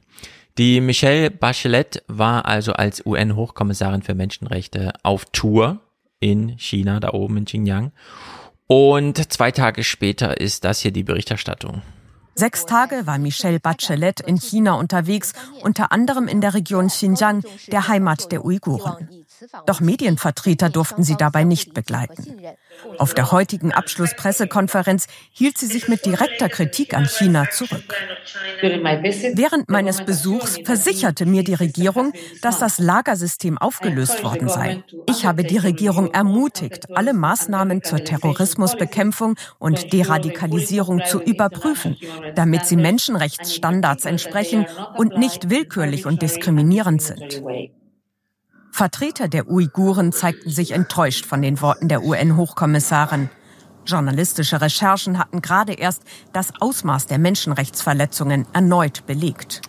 Die 0.59 0.79
Michelle 0.81 1.31
Bachelet 1.31 2.03
war 2.07 2.45
also 2.45 2.73
als 2.73 3.03
UN-Hochkommissarin 3.03 4.03
für 4.03 4.13
Menschenrechte 4.13 4.93
auf 5.01 5.25
Tour 5.31 5.79
in 6.19 6.57
China, 6.59 6.99
da 6.99 7.13
oben 7.13 7.37
in 7.37 7.45
Xinjiang. 7.45 7.91
Und 8.67 9.31
zwei 9.33 9.51
Tage 9.51 9.83
später 9.83 10.39
ist 10.39 10.63
das 10.63 10.79
hier 10.79 10.91
die 10.91 11.03
Berichterstattung. 11.03 11.81
Sechs 12.35 12.65
Tage 12.65 13.05
war 13.05 13.17
Michelle 13.19 13.59
Bachelet 13.59 14.19
in 14.19 14.37
China 14.37 14.73
unterwegs, 14.73 15.33
unter 15.61 15.91
anderem 15.91 16.27
in 16.27 16.41
der 16.41 16.53
Region 16.53 16.87
Xinjiang, 16.87 17.43
der 17.71 17.87
Heimat 17.87 18.31
der 18.31 18.43
Uiguren. 18.43 19.07
Doch 19.65 19.79
Medienvertreter 19.81 20.69
durften 20.69 21.03
sie 21.03 21.15
dabei 21.15 21.43
nicht 21.43 21.73
begleiten. 21.73 22.39
Auf 22.97 23.13
der 23.13 23.31
heutigen 23.31 23.71
Abschlusspressekonferenz 23.71 25.07
hielt 25.31 25.57
sie 25.57 25.67
sich 25.67 25.87
mit 25.87 26.05
direkter 26.05 26.49
Kritik 26.49 26.93
an 26.93 27.05
China 27.05 27.49
zurück. 27.49 27.95
Während 28.61 29.69
meines 29.69 30.03
Besuchs 30.03 30.59
versicherte 30.63 31.25
mir 31.25 31.43
die 31.43 31.53
Regierung, 31.53 32.13
dass 32.41 32.59
das 32.59 32.79
Lagersystem 32.79 33.57
aufgelöst 33.57 34.23
worden 34.23 34.49
sei. 34.49 34.83
Ich 35.07 35.25
habe 35.25 35.43
die 35.43 35.57
Regierung 35.57 36.11
ermutigt, 36.13 36.95
alle 36.95 37.13
Maßnahmen 37.13 37.83
zur 37.83 38.03
Terrorismusbekämpfung 38.03 39.35
und 39.59 39.93
Deradikalisierung 39.93 41.01
zu 41.05 41.21
überprüfen, 41.21 41.97
damit 42.35 42.65
sie 42.65 42.77
Menschenrechtsstandards 42.77 44.05
entsprechen 44.05 44.65
und 44.97 45.17
nicht 45.17 45.49
willkürlich 45.49 46.05
und 46.05 46.21
diskriminierend 46.21 47.01
sind. 47.01 47.43
Vertreter 48.73 49.27
der 49.27 49.51
Uiguren 49.51 50.11
zeigten 50.11 50.49
sich 50.49 50.71
enttäuscht 50.71 51.27
von 51.27 51.43
den 51.43 51.61
Worten 51.61 51.89
der 51.89 52.03
UN-Hochkommissarin. 52.03 53.29
Journalistische 53.85 54.61
Recherchen 54.61 55.19
hatten 55.19 55.43
gerade 55.43 55.73
erst 55.73 56.01
das 56.33 56.51
Ausmaß 56.59 57.05
der 57.05 57.19
Menschenrechtsverletzungen 57.19 58.47
erneut 58.51 59.05
belegt. 59.05 59.61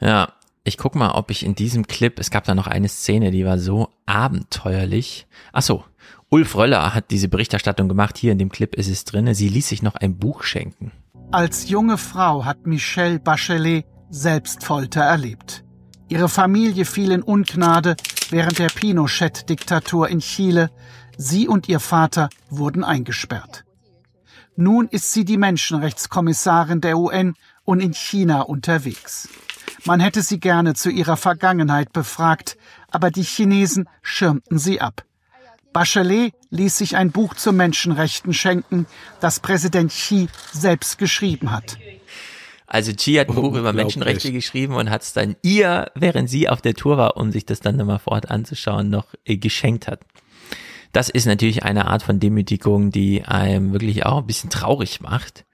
Ja, 0.00 0.32
ich 0.64 0.78
guck 0.78 0.96
mal, 0.96 1.12
ob 1.12 1.30
ich 1.30 1.46
in 1.46 1.54
diesem 1.54 1.86
Clip, 1.86 2.18
es 2.18 2.30
gab 2.30 2.42
da 2.42 2.56
noch 2.56 2.66
eine 2.66 2.88
Szene, 2.88 3.30
die 3.30 3.46
war 3.46 3.60
so 3.60 3.90
abenteuerlich. 4.06 5.28
Ach 5.52 5.62
so, 5.62 5.84
Ulf 6.28 6.56
Röller 6.56 6.92
hat 6.92 7.12
diese 7.12 7.28
Berichterstattung 7.28 7.88
gemacht. 7.88 8.18
Hier 8.18 8.32
in 8.32 8.38
dem 8.38 8.48
Clip 8.48 8.74
ist 8.74 8.88
es 8.88 9.04
drin. 9.04 9.32
Sie 9.32 9.48
ließ 9.48 9.68
sich 9.68 9.82
noch 9.82 9.94
ein 9.94 10.18
Buch 10.18 10.42
schenken. 10.42 10.90
Als 11.30 11.68
junge 11.68 11.98
Frau 11.98 12.44
hat 12.44 12.66
Michelle 12.66 13.20
Bachelet 13.20 13.86
selbst 14.10 14.64
Folter 14.64 15.02
erlebt. 15.02 15.62
Ihre 16.08 16.28
Familie 16.28 16.84
fiel 16.84 17.12
in 17.12 17.22
Ungnade 17.22 17.94
während 18.30 18.58
der 18.58 18.68
Pinochet-Diktatur 18.68 20.08
in 20.08 20.20
Chile. 20.20 20.70
Sie 21.16 21.48
und 21.48 21.68
ihr 21.68 21.80
Vater 21.80 22.30
wurden 22.48 22.84
eingesperrt. 22.84 23.64
Nun 24.56 24.88
ist 24.88 25.12
sie 25.12 25.24
die 25.24 25.36
Menschenrechtskommissarin 25.36 26.80
der 26.80 26.98
UN 26.98 27.34
und 27.64 27.80
in 27.80 27.94
China 27.94 28.42
unterwegs. 28.42 29.28
Man 29.84 30.00
hätte 30.00 30.22
sie 30.22 30.40
gerne 30.40 30.74
zu 30.74 30.90
ihrer 30.90 31.16
Vergangenheit 31.16 31.92
befragt, 31.92 32.56
aber 32.90 33.10
die 33.10 33.22
Chinesen 33.22 33.88
schirmten 34.02 34.58
sie 34.58 34.80
ab. 34.80 35.04
Bachelet 35.72 36.34
ließ 36.50 36.76
sich 36.76 36.96
ein 36.96 37.12
Buch 37.12 37.34
zu 37.34 37.52
Menschenrechten 37.52 38.34
schenken, 38.34 38.86
das 39.20 39.40
Präsident 39.40 39.92
Xi 39.92 40.28
selbst 40.52 40.98
geschrieben 40.98 41.52
hat. 41.52 41.78
Also 42.70 42.92
Chi 42.92 43.14
hat 43.16 43.28
ein 43.28 43.34
Buch 43.34 43.54
über 43.54 43.74
Menschenrechte 43.74 44.32
geschrieben 44.32 44.74
und 44.74 44.88
hat 44.88 45.02
es 45.02 45.12
dann 45.12 45.36
ihr, 45.42 45.90
während 45.94 46.30
sie 46.30 46.48
auf 46.48 46.62
der 46.62 46.74
Tour 46.74 46.96
war, 46.96 47.16
um 47.18 47.32
sich 47.32 47.44
das 47.44 47.60
dann 47.60 47.76
nochmal 47.76 47.98
vor 47.98 48.14
Ort 48.14 48.30
anzuschauen, 48.30 48.88
noch 48.88 49.08
äh, 49.26 49.36
geschenkt 49.36 49.88
hat. 49.88 50.00
Das 50.92 51.08
ist 51.08 51.26
natürlich 51.26 51.64
eine 51.64 51.86
Art 51.86 52.02
von 52.02 52.18
Demütigung, 52.18 52.90
die 52.90 53.22
einem 53.24 53.72
wirklich 53.72 54.06
auch 54.06 54.18
ein 54.18 54.26
bisschen 54.26 54.50
traurig 54.50 55.00
macht. 55.00 55.44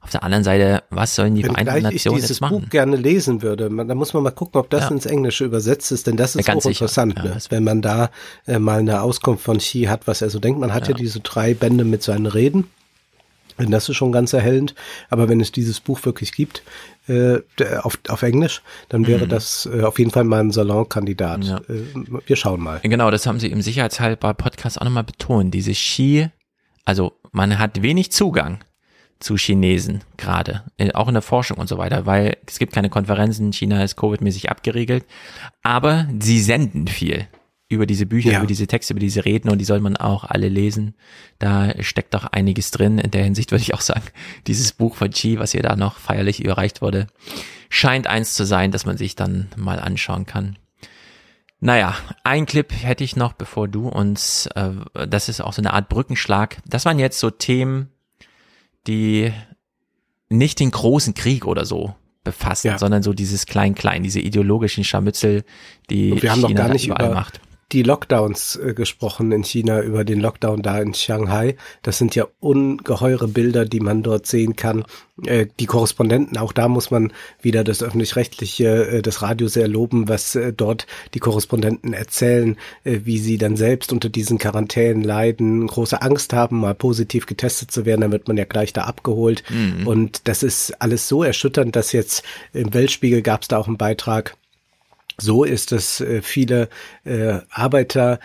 Auf 0.00 0.10
der 0.10 0.22
anderen 0.22 0.44
Seite, 0.44 0.82
was 0.90 1.14
sollen 1.14 1.34
die 1.34 1.42
Wenn 1.44 1.52
Vereinten 1.52 1.82
Nationen 1.84 2.18
ich 2.18 2.22
dieses 2.24 2.28
jetzt 2.28 2.40
machen? 2.42 2.60
Buch 2.60 2.68
gerne 2.68 2.96
lesen 2.96 3.40
würde, 3.40 3.70
man, 3.70 3.88
da 3.88 3.94
muss 3.94 4.12
man 4.12 4.22
mal 4.22 4.32
gucken, 4.32 4.60
ob 4.60 4.68
das 4.68 4.84
ja. 4.84 4.90
ins 4.90 5.06
Englische 5.06 5.46
übersetzt 5.46 5.92
ist, 5.92 6.06
denn 6.06 6.16
das 6.16 6.36
ist 6.36 6.46
ja, 6.46 6.54
interessant, 6.54 7.14
ja, 7.16 7.24
ne? 7.24 7.38
wenn 7.48 7.64
man 7.64 7.80
da 7.80 8.10
äh, 8.46 8.58
mal 8.58 8.80
eine 8.80 9.00
Auskunft 9.00 9.42
von 9.42 9.58
Xi 9.58 9.84
hat, 9.84 10.06
was 10.06 10.20
er 10.20 10.28
so 10.28 10.40
denkt. 10.40 10.60
Man 10.60 10.74
hat 10.74 10.88
ja, 10.88 10.94
diese 10.94 11.20
drei 11.20 11.54
Bände 11.54 11.84
mit 11.84 12.02
seinen 12.02 12.26
Reden 12.26 12.68
das 13.58 13.88
ist 13.88 13.96
schon 13.96 14.12
ganz 14.12 14.32
erhellend. 14.32 14.74
Aber 15.10 15.28
wenn 15.28 15.40
es 15.40 15.52
dieses 15.52 15.80
Buch 15.80 16.04
wirklich 16.04 16.32
gibt, 16.32 16.62
äh, 17.06 17.40
auf, 17.82 17.98
auf 18.08 18.22
Englisch, 18.22 18.62
dann 18.88 19.06
wäre 19.06 19.26
mhm. 19.26 19.28
das 19.28 19.68
äh, 19.72 19.82
auf 19.82 19.98
jeden 19.98 20.10
Fall 20.10 20.24
mal 20.24 20.40
ein 20.40 20.50
Salonkandidat. 20.50 21.44
Ja. 21.44 21.58
Äh, 21.68 21.84
wir 22.26 22.36
schauen 22.36 22.60
mal. 22.60 22.80
Genau, 22.82 23.10
das 23.10 23.26
haben 23.26 23.40
sie 23.40 23.48
im 23.48 23.62
Sicherheitshalber 23.62 24.34
Podcast 24.34 24.80
auch 24.80 24.84
nochmal 24.84 25.04
betont. 25.04 25.52
Diese 25.52 25.74
Ski, 25.74 26.28
also 26.84 27.12
man 27.32 27.58
hat 27.58 27.82
wenig 27.82 28.12
Zugang 28.12 28.60
zu 29.20 29.36
Chinesen 29.36 30.02
gerade, 30.16 30.62
äh, 30.76 30.92
auch 30.92 31.08
in 31.08 31.14
der 31.14 31.22
Forschung 31.22 31.58
und 31.58 31.68
so 31.68 31.78
weiter, 31.78 32.06
weil 32.06 32.36
es 32.46 32.58
gibt 32.58 32.72
keine 32.72 32.90
Konferenzen, 32.90 33.52
China 33.52 33.82
ist 33.82 33.98
Covid-mäßig 33.98 34.50
abgeriegelt, 34.50 35.04
aber 35.62 36.06
sie 36.20 36.40
senden 36.40 36.88
viel 36.88 37.26
über 37.68 37.86
diese 37.86 38.06
Bücher, 38.06 38.32
ja. 38.32 38.38
über 38.38 38.46
diese 38.46 38.66
Texte, 38.66 38.92
über 38.92 39.00
diese 39.00 39.24
Reden 39.24 39.48
und 39.48 39.58
die 39.58 39.64
soll 39.64 39.80
man 39.80 39.96
auch 39.96 40.24
alle 40.24 40.48
lesen. 40.48 40.94
Da 41.38 41.72
steckt 41.82 42.14
doch 42.14 42.24
einiges 42.24 42.70
drin. 42.70 42.98
In 42.98 43.10
der 43.10 43.24
Hinsicht 43.24 43.50
würde 43.50 43.62
ich 43.62 43.74
auch 43.74 43.80
sagen, 43.80 44.04
dieses 44.46 44.72
Buch 44.72 44.96
von 44.96 45.10
Chi, 45.10 45.38
was 45.38 45.52
hier 45.52 45.62
da 45.62 45.76
noch 45.76 45.98
feierlich 45.98 46.42
überreicht 46.42 46.82
wurde, 46.82 47.06
scheint 47.68 48.06
eins 48.06 48.34
zu 48.34 48.44
sein, 48.44 48.70
dass 48.70 48.86
man 48.86 48.96
sich 48.96 49.16
dann 49.16 49.48
mal 49.56 49.78
anschauen 49.78 50.26
kann. 50.26 50.58
Naja, 51.60 51.96
ein 52.24 52.44
Clip 52.44 52.70
hätte 52.82 53.04
ich 53.04 53.16
noch, 53.16 53.32
bevor 53.32 53.68
du 53.68 53.88
uns, 53.88 54.46
äh, 54.54 54.70
das 55.08 55.30
ist 55.30 55.40
auch 55.40 55.54
so 55.54 55.62
eine 55.62 55.72
Art 55.72 55.88
Brückenschlag. 55.88 56.58
Das 56.66 56.84
waren 56.84 56.98
jetzt 56.98 57.18
so 57.18 57.30
Themen, 57.30 57.88
die 58.86 59.32
nicht 60.28 60.60
den 60.60 60.70
großen 60.70 61.14
Krieg 61.14 61.46
oder 61.46 61.64
so 61.64 61.94
befassen, 62.22 62.68
ja. 62.68 62.78
sondern 62.78 63.02
so 63.02 63.14
dieses 63.14 63.46
Klein-Klein, 63.46 64.02
diese 64.02 64.20
ideologischen 64.20 64.84
Scharmützel, 64.84 65.44
die 65.88 66.12
Und 66.12 66.22
wir 66.22 66.32
haben 66.32 66.40
China 66.40 66.48
noch 66.48 66.56
gar 66.56 66.68
nicht 66.68 66.86
überall 66.86 67.06
über, 67.06 67.14
macht 67.14 67.40
die 67.74 67.82
Lockdowns 67.82 68.56
äh, 68.56 68.72
gesprochen 68.72 69.32
in 69.32 69.42
China, 69.42 69.82
über 69.82 70.04
den 70.04 70.20
Lockdown 70.20 70.62
da 70.62 70.80
in 70.80 70.94
Shanghai. 70.94 71.56
Das 71.82 71.98
sind 71.98 72.14
ja 72.14 72.26
ungeheure 72.40 73.26
Bilder, 73.28 73.64
die 73.64 73.80
man 73.80 74.02
dort 74.02 74.26
sehen 74.26 74.54
kann. 74.54 74.84
Äh, 75.26 75.46
die 75.58 75.66
Korrespondenten, 75.66 76.38
auch 76.38 76.52
da 76.52 76.68
muss 76.68 76.92
man 76.92 77.12
wieder 77.42 77.64
das 77.64 77.82
öffentlich-rechtliche, 77.82 78.86
äh, 78.86 79.02
das 79.02 79.22
Radio 79.22 79.48
sehr 79.48 79.66
loben, 79.66 80.08
was 80.08 80.36
äh, 80.36 80.52
dort 80.52 80.86
die 81.14 81.18
Korrespondenten 81.18 81.92
erzählen, 81.92 82.56
äh, 82.84 83.00
wie 83.04 83.18
sie 83.18 83.38
dann 83.38 83.56
selbst 83.56 83.92
unter 83.92 84.08
diesen 84.08 84.38
Quarantänen 84.38 85.02
leiden, 85.02 85.66
große 85.66 86.00
Angst 86.00 86.32
haben, 86.32 86.60
mal 86.60 86.74
positiv 86.74 87.26
getestet 87.26 87.72
zu 87.72 87.84
werden, 87.84 88.02
dann 88.02 88.12
wird 88.12 88.28
man 88.28 88.36
ja 88.36 88.44
gleich 88.44 88.72
da 88.72 88.82
abgeholt. 88.82 89.42
Mhm. 89.50 89.86
Und 89.86 90.28
das 90.28 90.44
ist 90.44 90.80
alles 90.80 91.08
so 91.08 91.24
erschütternd, 91.24 91.74
dass 91.74 91.90
jetzt 91.90 92.22
im 92.52 92.72
Weltspiegel 92.72 93.22
gab 93.22 93.42
es 93.42 93.48
da 93.48 93.58
auch 93.58 93.66
einen 93.66 93.78
Beitrag, 93.78 94.36
so 95.18 95.44
ist 95.44 95.72
es 95.72 96.00
äh, 96.00 96.22
viele 96.22 96.68
äh, 97.04 97.38
Arbeiter 97.50 98.18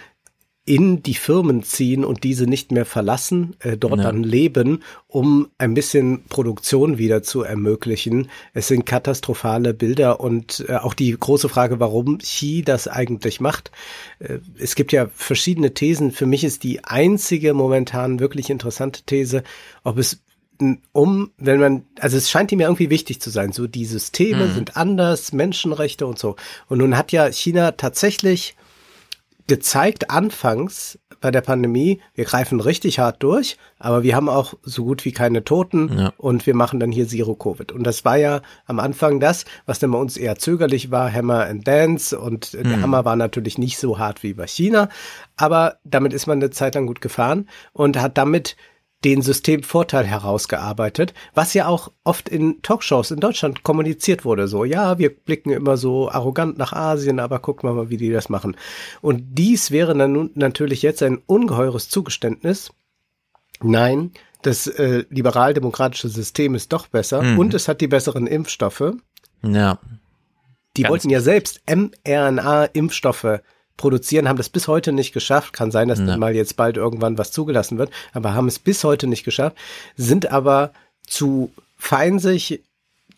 in 0.69 1.01
die 1.01 1.15
Firmen 1.15 1.63
ziehen 1.63 2.05
und 2.05 2.23
diese 2.23 2.45
nicht 2.45 2.71
mehr 2.71 2.85
verlassen, 2.85 3.55
äh, 3.57 3.75
dort 3.75 3.97
ja. 3.97 4.03
dann 4.03 4.21
leben, 4.21 4.83
um 5.07 5.49
ein 5.57 5.73
bisschen 5.73 6.25
Produktion 6.25 6.99
wieder 6.99 7.23
zu 7.23 7.41
ermöglichen. 7.41 8.29
Es 8.53 8.67
sind 8.67 8.85
katastrophale 8.85 9.73
Bilder 9.73 10.19
und 10.19 10.63
äh, 10.69 10.75
auch 10.75 10.93
die 10.93 11.09
große 11.09 11.49
Frage, 11.49 11.79
warum 11.79 12.19
Xi 12.19 12.61
das 12.63 12.87
eigentlich 12.87 13.41
macht. 13.41 13.71
Äh, 14.19 14.37
es 14.59 14.75
gibt 14.75 14.91
ja 14.91 15.07
verschiedene 15.11 15.73
Thesen. 15.73 16.11
Für 16.11 16.27
mich 16.27 16.43
ist 16.43 16.61
die 16.61 16.83
einzige 16.83 17.55
momentan 17.55 18.19
wirklich 18.19 18.51
interessante 18.51 19.01
These, 19.01 19.41
ob 19.83 19.97
es 19.97 20.21
um, 20.91 21.31
wenn 21.37 21.59
man, 21.59 21.85
also 21.99 22.17
es 22.17 22.29
scheint 22.29 22.51
ihm 22.51 22.59
ja 22.59 22.67
irgendwie 22.67 22.89
wichtig 22.89 23.21
zu 23.21 23.29
sein, 23.29 23.51
so 23.53 23.67
die 23.67 23.85
Systeme 23.85 24.47
mhm. 24.47 24.53
sind 24.53 24.77
anders, 24.77 25.31
Menschenrechte 25.31 26.05
und 26.05 26.19
so. 26.19 26.35
Und 26.67 26.79
nun 26.79 26.97
hat 26.97 27.11
ja 27.11 27.31
China 27.31 27.71
tatsächlich 27.71 28.55
gezeigt 29.47 30.11
anfangs 30.11 30.99
bei 31.21 31.31
der 31.31 31.41
Pandemie, 31.41 31.99
wir 32.13 32.23
greifen 32.23 32.61
richtig 32.61 32.99
hart 32.99 33.21
durch, 33.23 33.57
aber 33.77 34.03
wir 34.03 34.15
haben 34.15 34.29
auch 34.29 34.53
so 34.63 34.85
gut 34.85 35.03
wie 35.05 35.11
keine 35.11 35.43
Toten 35.43 35.97
ja. 35.97 36.13
und 36.17 36.45
wir 36.45 36.55
machen 36.55 36.79
dann 36.79 36.91
hier 36.91 37.07
Zero 37.07 37.35
Covid. 37.35 37.71
Und 37.71 37.83
das 37.83 38.05
war 38.05 38.15
ja 38.17 38.41
am 38.67 38.79
Anfang 38.79 39.19
das, 39.19 39.43
was 39.65 39.79
dann 39.79 39.91
bei 39.91 39.97
uns 39.97 40.15
eher 40.15 40.37
zögerlich 40.37 40.91
war, 40.91 41.11
Hammer 41.11 41.45
and 41.45 41.67
Dance 41.67 42.17
und 42.17 42.53
mhm. 42.53 42.69
der 42.69 42.81
Hammer 42.81 43.03
war 43.05 43.15
natürlich 43.15 43.57
nicht 43.57 43.79
so 43.79 43.97
hart 43.97 44.23
wie 44.23 44.33
bei 44.33 44.47
China, 44.47 44.87
aber 45.35 45.77
damit 45.83 46.13
ist 46.13 46.27
man 46.27 46.37
eine 46.37 46.51
Zeit 46.51 46.75
lang 46.75 46.85
gut 46.85 47.01
gefahren 47.01 47.49
und 47.73 47.99
hat 47.99 48.17
damit 48.17 48.55
den 49.05 49.21
Systemvorteil 49.21 50.05
herausgearbeitet, 50.05 51.13
was 51.33 51.53
ja 51.53 51.67
auch 51.67 51.91
oft 52.03 52.27
in 52.27 52.61
Talkshows 52.61 53.11
in 53.11 53.19
Deutschland 53.19 53.63
kommuniziert 53.63 54.25
wurde. 54.25 54.47
So, 54.47 54.65
ja, 54.65 54.97
wir 54.97 55.09
blicken 55.15 55.51
immer 55.51 55.77
so 55.77 56.09
arrogant 56.09 56.57
nach 56.57 56.73
Asien, 56.73 57.19
aber 57.19 57.39
gucken 57.39 57.69
wir 57.69 57.73
mal, 57.73 57.89
wie 57.89 57.97
die 57.97 58.11
das 58.11 58.27
machen. 58.27 58.57
Und 59.01 59.23
dies 59.37 59.71
wäre 59.71 59.95
dann 59.95 60.11
nun 60.11 60.31
natürlich 60.35 60.81
jetzt 60.81 61.01
ein 61.01 61.21
ungeheures 61.25 61.87
Zugeständnis. 61.87 62.71
Nein, 63.61 64.11
das 64.41 64.67
äh, 64.67 65.05
liberal-demokratische 65.09 66.09
System 66.09 66.55
ist 66.55 66.73
doch 66.73 66.87
besser 66.87 67.21
mhm. 67.21 67.39
und 67.39 67.53
es 67.53 67.67
hat 67.67 67.81
die 67.81 67.87
besseren 67.87 68.27
Impfstoffe. 68.27 68.93
Ja. 69.41 69.79
Die 70.77 70.83
Ganz 70.83 70.91
wollten 70.91 71.09
ja 71.09 71.21
selbst 71.21 71.61
mRNA-Impfstoffe 71.67 73.41
produzieren, 73.79 74.29
haben 74.29 74.37
das 74.37 74.49
bis 74.49 74.67
heute 74.67 74.91
nicht 74.91 75.13
geschafft. 75.13 75.53
Kann 75.53 75.71
sein, 75.71 75.87
dass 75.87 75.99
ja. 75.99 76.17
mal 76.17 76.35
jetzt 76.35 76.55
bald 76.55 76.77
irgendwann 76.77 77.17
was 77.17 77.31
zugelassen 77.31 77.79
wird, 77.79 77.89
aber 78.13 78.35
haben 78.35 78.47
es 78.47 78.59
bis 78.59 78.83
heute 78.83 79.07
nicht 79.07 79.23
geschafft, 79.23 79.57
sind 79.95 80.31
aber 80.31 80.71
zu 81.07 81.51
fein 81.77 82.19
sich 82.19 82.61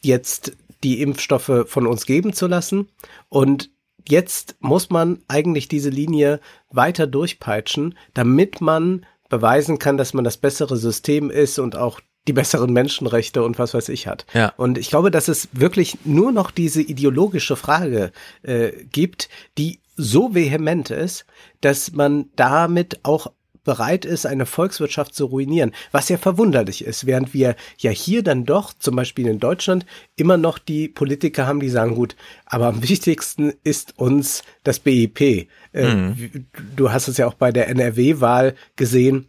jetzt 0.01 0.53
die 0.83 1.01
Impfstoffe 1.01 1.65
von 1.67 1.85
uns 1.85 2.05
geben 2.05 2.33
zu 2.33 2.47
lassen 2.47 2.87
und 3.27 3.69
jetzt 4.07 4.55
muss 4.59 4.89
man 4.89 5.19
eigentlich 5.27 5.67
diese 5.67 5.89
Linie 5.89 6.39
weiter 6.69 7.05
durchpeitschen, 7.05 7.97
damit 8.13 8.61
man 8.61 9.05
beweisen 9.29 9.79
kann, 9.79 9.97
dass 9.97 10.13
man 10.13 10.23
das 10.23 10.37
bessere 10.37 10.77
System 10.77 11.29
ist 11.29 11.59
und 11.59 11.75
auch 11.75 11.99
die 12.27 12.33
besseren 12.33 12.71
Menschenrechte 12.71 13.43
und 13.43 13.57
was 13.57 13.73
weiß 13.73 13.89
ich 13.89 14.07
hat. 14.07 14.25
Ja. 14.33 14.53
Und 14.57 14.77
ich 14.77 14.89
glaube, 14.89 15.09
dass 15.09 15.27
es 15.27 15.49
wirklich 15.53 15.97
nur 16.05 16.31
noch 16.31 16.51
diese 16.51 16.81
ideologische 16.81 17.55
Frage 17.55 18.11
äh, 18.43 18.71
gibt, 18.91 19.29
die 19.57 19.79
so 20.01 20.33
vehement 20.33 20.89
ist, 20.89 21.25
dass 21.61 21.91
man 21.91 22.29
damit 22.35 22.99
auch 23.03 23.31
bereit 23.63 24.05
ist, 24.05 24.25
eine 24.25 24.45
Volkswirtschaft 24.47 25.13
zu 25.13 25.25
ruinieren, 25.25 25.71
was 25.91 26.09
ja 26.09 26.17
verwunderlich 26.17 26.83
ist, 26.83 27.05
während 27.05 27.33
wir 27.33 27.55
ja 27.77 27.91
hier 27.91 28.23
dann 28.23 28.45
doch, 28.45 28.73
zum 28.73 28.95
Beispiel 28.95 29.27
in 29.27 29.39
Deutschland, 29.39 29.85
immer 30.15 30.37
noch 30.37 30.57
die 30.57 30.87
Politiker 30.87 31.45
haben, 31.45 31.59
die 31.59 31.69
sagen, 31.69 31.95
gut, 31.95 32.15
aber 32.45 32.67
am 32.67 32.81
wichtigsten 32.81 33.53
ist 33.63 33.99
uns 33.99 34.43
das 34.63 34.79
BIP. 34.79 35.47
Äh, 35.73 35.93
mhm. 35.93 36.47
Du 36.75 36.91
hast 36.91 37.07
es 37.07 37.17
ja 37.17 37.27
auch 37.27 37.35
bei 37.35 37.51
der 37.51 37.67
NRW-Wahl 37.69 38.55
gesehen, 38.75 39.27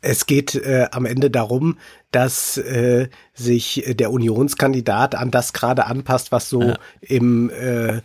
es 0.00 0.26
geht 0.26 0.56
äh, 0.56 0.88
am 0.90 1.06
Ende 1.06 1.30
darum, 1.30 1.78
dass 2.10 2.56
äh, 2.56 3.08
sich 3.32 3.84
der 3.86 4.10
Unionskandidat 4.10 5.14
an 5.14 5.30
das 5.30 5.52
gerade 5.52 5.86
anpasst, 5.86 6.32
was 6.32 6.48
so 6.48 6.62
ja. 6.62 6.78
im 7.00 7.48
äh, 7.50 8.00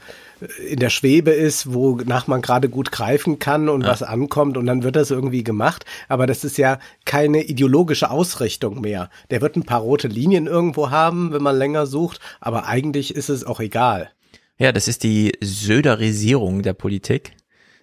in 0.67 0.79
der 0.79 0.89
Schwebe 0.89 1.31
ist, 1.31 1.73
wonach 1.73 2.27
man 2.27 2.41
gerade 2.41 2.69
gut 2.69 2.91
greifen 2.91 3.39
kann 3.39 3.69
und 3.69 3.81
ja. 3.81 3.87
was 3.87 4.03
ankommt 4.03 4.57
und 4.57 4.65
dann 4.65 4.83
wird 4.83 4.95
das 4.95 5.11
irgendwie 5.11 5.43
gemacht. 5.43 5.85
Aber 6.07 6.27
das 6.27 6.43
ist 6.43 6.57
ja 6.57 6.79
keine 7.05 7.43
ideologische 7.43 8.09
Ausrichtung 8.09 8.81
mehr. 8.81 9.09
Der 9.29 9.41
wird 9.41 9.55
ein 9.55 9.63
paar 9.63 9.81
rote 9.81 10.07
Linien 10.07 10.47
irgendwo 10.47 10.89
haben, 10.89 11.31
wenn 11.33 11.43
man 11.43 11.57
länger 11.57 11.85
sucht, 11.85 12.19
aber 12.39 12.67
eigentlich 12.67 13.15
ist 13.15 13.29
es 13.29 13.43
auch 13.43 13.59
egal. 13.59 14.09
Ja, 14.57 14.71
das 14.71 14.87
ist 14.87 15.03
die 15.03 15.33
Söderisierung 15.39 16.63
der 16.63 16.73
Politik, 16.73 17.33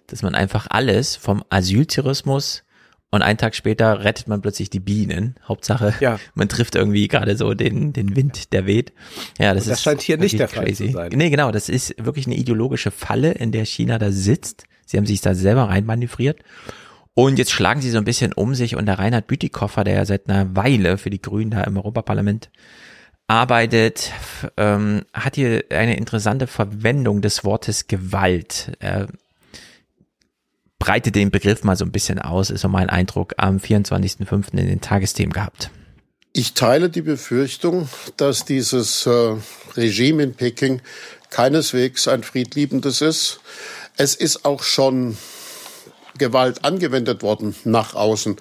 dass 0.07 0.21
man 0.21 0.35
einfach 0.35 0.67
alles 0.69 1.15
vom 1.15 1.43
Asyltourismus 1.49 2.64
und 3.15 3.21
einen 3.21 3.37
Tag 3.37 3.55
später 3.55 4.03
rettet 4.03 4.27
man 4.27 4.41
plötzlich 4.41 4.69
die 4.69 4.79
Bienen. 4.79 5.35
Hauptsache, 5.47 5.93
ja. 6.01 6.19
man 6.35 6.49
trifft 6.49 6.75
irgendwie 6.75 7.07
gerade 7.07 7.37
so 7.37 7.53
den, 7.53 7.93
den 7.93 8.15
Wind, 8.15 8.53
der 8.53 8.65
weht. 8.65 8.93
Ja, 9.39 9.53
das, 9.53 9.65
das 9.65 9.79
ist 9.79 9.83
scheint 9.83 10.01
hier 10.01 10.17
nicht 10.17 10.37
der 10.37 10.47
Fall 10.47 10.65
crazy. 10.65 10.87
zu 10.87 10.91
sein. 10.91 11.11
Nee, 11.15 11.29
genau, 11.29 11.51
das 11.51 11.69
ist 11.69 11.95
wirklich 11.97 12.27
eine 12.27 12.35
ideologische 12.35 12.91
Falle, 12.91 13.31
in 13.31 13.51
der 13.51 13.65
China 13.65 13.97
da 13.97 14.11
sitzt. 14.11 14.65
Sie 14.85 14.97
haben 14.97 15.05
sich 15.05 15.21
da 15.21 15.33
selber 15.33 15.69
reinmanövriert. 15.69 16.39
Und 17.13 17.39
jetzt 17.39 17.51
schlagen 17.51 17.79
sie 17.79 17.89
so 17.89 17.97
ein 17.97 18.03
bisschen 18.03 18.33
um 18.33 18.53
sich 18.53 18.75
und 18.75 18.85
der 18.85 18.99
Reinhard 18.99 19.27
Bütikofer, 19.27 19.85
der 19.85 19.95
ja 19.95 20.05
seit 20.05 20.29
einer 20.29 20.53
Weile 20.55 20.97
für 20.97 21.09
die 21.09 21.21
Grünen 21.21 21.51
da 21.51 21.63
im 21.63 21.77
Europaparlament 21.77 22.49
arbeitet, 23.27 24.11
ähm, 24.57 25.03
hat 25.13 25.35
hier 25.35 25.63
eine 25.69 25.95
interessante 25.95 26.47
Verwendung 26.47 27.21
des 27.21 27.45
Wortes 27.45 27.87
Gewalt. 27.87 28.73
Er 28.79 29.07
breite 30.79 31.11
den 31.11 31.31
Begriff 31.31 31.63
mal 31.63 31.75
so 31.75 31.85
ein 31.85 31.91
bisschen 31.91 32.19
aus, 32.19 32.49
ist 32.49 32.61
so 32.61 32.69
mein 32.69 32.89
Eindruck 32.89 33.33
am 33.37 33.57
24.05. 33.57 34.51
in 34.51 34.67
den 34.67 34.81
Tagesthemen 34.81 35.33
gehabt. 35.33 35.71
Ich 36.33 36.53
teile 36.53 36.89
die 36.89 37.01
Befürchtung, 37.01 37.87
dass 38.17 38.43
dieses 38.43 39.05
äh, 39.05 39.35
Regime 39.77 40.23
in 40.23 40.33
Peking 40.33 40.81
keineswegs 41.29 42.07
ein 42.07 42.23
friedliebendes 42.23 43.01
ist. 43.01 43.39
Es 43.95 44.15
ist 44.15 44.43
auch 44.43 44.63
schon 44.63 45.17
Gewalt 46.17 46.65
angewendet 46.65 47.23
worden 47.23 47.55
nach 47.63 47.93
außen. 47.95 48.35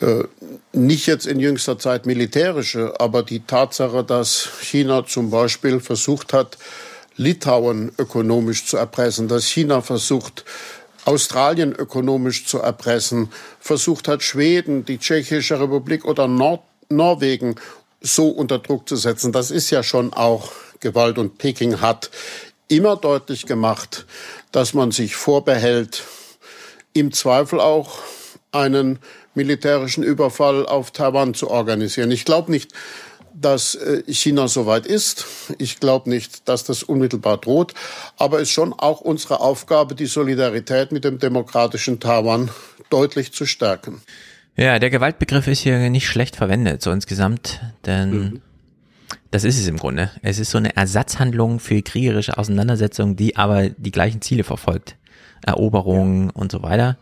Äh, 0.00 0.24
nicht 0.72 1.06
jetzt 1.06 1.26
in 1.26 1.38
jüngster 1.38 1.78
Zeit 1.78 2.04
militärische, 2.04 2.94
aber 2.98 3.22
die 3.22 3.40
Tatsache, 3.40 4.02
dass 4.02 4.48
China 4.60 5.06
zum 5.06 5.30
Beispiel 5.30 5.80
versucht 5.80 6.32
hat, 6.32 6.58
Litauen 7.16 7.92
ökonomisch 7.96 8.66
zu 8.66 8.76
erpressen, 8.76 9.28
dass 9.28 9.46
China 9.46 9.82
versucht, 9.82 10.44
Australien 11.04 11.72
ökonomisch 11.72 12.46
zu 12.46 12.58
erpressen, 12.58 13.30
versucht 13.60 14.08
hat, 14.08 14.22
Schweden, 14.22 14.84
die 14.84 14.98
Tschechische 14.98 15.60
Republik 15.60 16.04
oder 16.04 16.28
Nord 16.28 16.62
Norwegen 16.88 17.56
so 18.00 18.28
unter 18.28 18.58
Druck 18.58 18.88
zu 18.88 18.96
setzen. 18.96 19.32
Das 19.32 19.50
ist 19.50 19.70
ja 19.70 19.82
schon 19.82 20.12
auch 20.12 20.52
Gewalt. 20.80 21.18
Und 21.18 21.38
Peking 21.38 21.80
hat 21.80 22.10
immer 22.68 22.96
deutlich 22.96 23.46
gemacht, 23.46 24.06
dass 24.52 24.74
man 24.74 24.90
sich 24.90 25.16
vorbehält, 25.16 26.04
im 26.92 27.12
Zweifel 27.12 27.60
auch 27.60 27.98
einen 28.52 29.00
militärischen 29.34 30.04
Überfall 30.04 30.66
auf 30.66 30.92
Taiwan 30.92 31.34
zu 31.34 31.50
organisieren. 31.50 32.10
Ich 32.10 32.24
glaube 32.24 32.52
nicht, 32.52 32.72
dass 33.34 33.74
äh, 33.74 34.02
China 34.08 34.48
soweit 34.48 34.86
ist. 34.86 35.26
Ich 35.58 35.80
glaube 35.80 36.08
nicht, 36.08 36.48
dass 36.48 36.64
das 36.64 36.82
unmittelbar 36.82 37.38
droht. 37.38 37.74
Aber 38.16 38.36
es 38.36 38.48
ist 38.48 38.54
schon 38.54 38.72
auch 38.72 39.00
unsere 39.00 39.40
Aufgabe, 39.40 39.94
die 39.94 40.06
Solidarität 40.06 40.92
mit 40.92 41.04
dem 41.04 41.18
demokratischen 41.18 42.00
Taiwan 42.00 42.50
deutlich 42.90 43.32
zu 43.32 43.46
stärken. 43.46 44.00
Ja, 44.56 44.78
der 44.78 44.90
Gewaltbegriff 44.90 45.48
ist 45.48 45.60
hier 45.60 45.90
nicht 45.90 46.06
schlecht 46.06 46.36
verwendet, 46.36 46.80
so 46.80 46.92
insgesamt, 46.92 47.60
denn 47.86 48.10
mhm. 48.10 48.42
das 49.32 49.42
ist 49.42 49.58
es 49.58 49.66
im 49.66 49.78
Grunde. 49.78 50.12
Es 50.22 50.38
ist 50.38 50.52
so 50.52 50.58
eine 50.58 50.76
Ersatzhandlung 50.76 51.58
für 51.58 51.82
kriegerische 51.82 52.38
Auseinandersetzungen, 52.38 53.16
die 53.16 53.36
aber 53.36 53.70
die 53.70 53.90
gleichen 53.90 54.22
Ziele 54.22 54.44
verfolgt. 54.44 54.94
Eroberungen 55.44 56.26
ja. 56.26 56.30
und 56.34 56.52
so 56.52 56.62
weiter. 56.62 56.96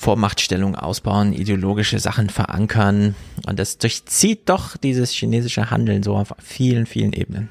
Vormachtstellung 0.00 0.76
ausbauen, 0.76 1.34
ideologische 1.34 1.98
Sachen 1.98 2.30
verankern. 2.30 3.14
Und 3.46 3.58
das 3.58 3.76
durchzieht 3.76 4.48
doch 4.48 4.78
dieses 4.78 5.10
chinesische 5.10 5.70
Handeln 5.70 6.02
so 6.02 6.16
auf 6.16 6.32
vielen, 6.42 6.86
vielen 6.86 7.12
Ebenen. 7.12 7.50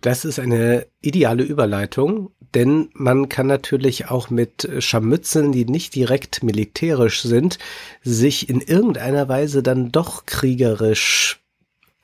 Das 0.00 0.24
ist 0.24 0.38
eine 0.38 0.86
ideale 1.00 1.42
Überleitung, 1.42 2.30
denn 2.54 2.90
man 2.92 3.28
kann 3.28 3.48
natürlich 3.48 4.08
auch 4.08 4.30
mit 4.30 4.68
Scharmützeln, 4.78 5.50
die 5.50 5.64
nicht 5.64 5.96
direkt 5.96 6.44
militärisch 6.44 7.22
sind, 7.22 7.58
sich 8.04 8.48
in 8.48 8.60
irgendeiner 8.60 9.28
Weise 9.28 9.64
dann 9.64 9.90
doch 9.90 10.26
kriegerisch 10.26 11.40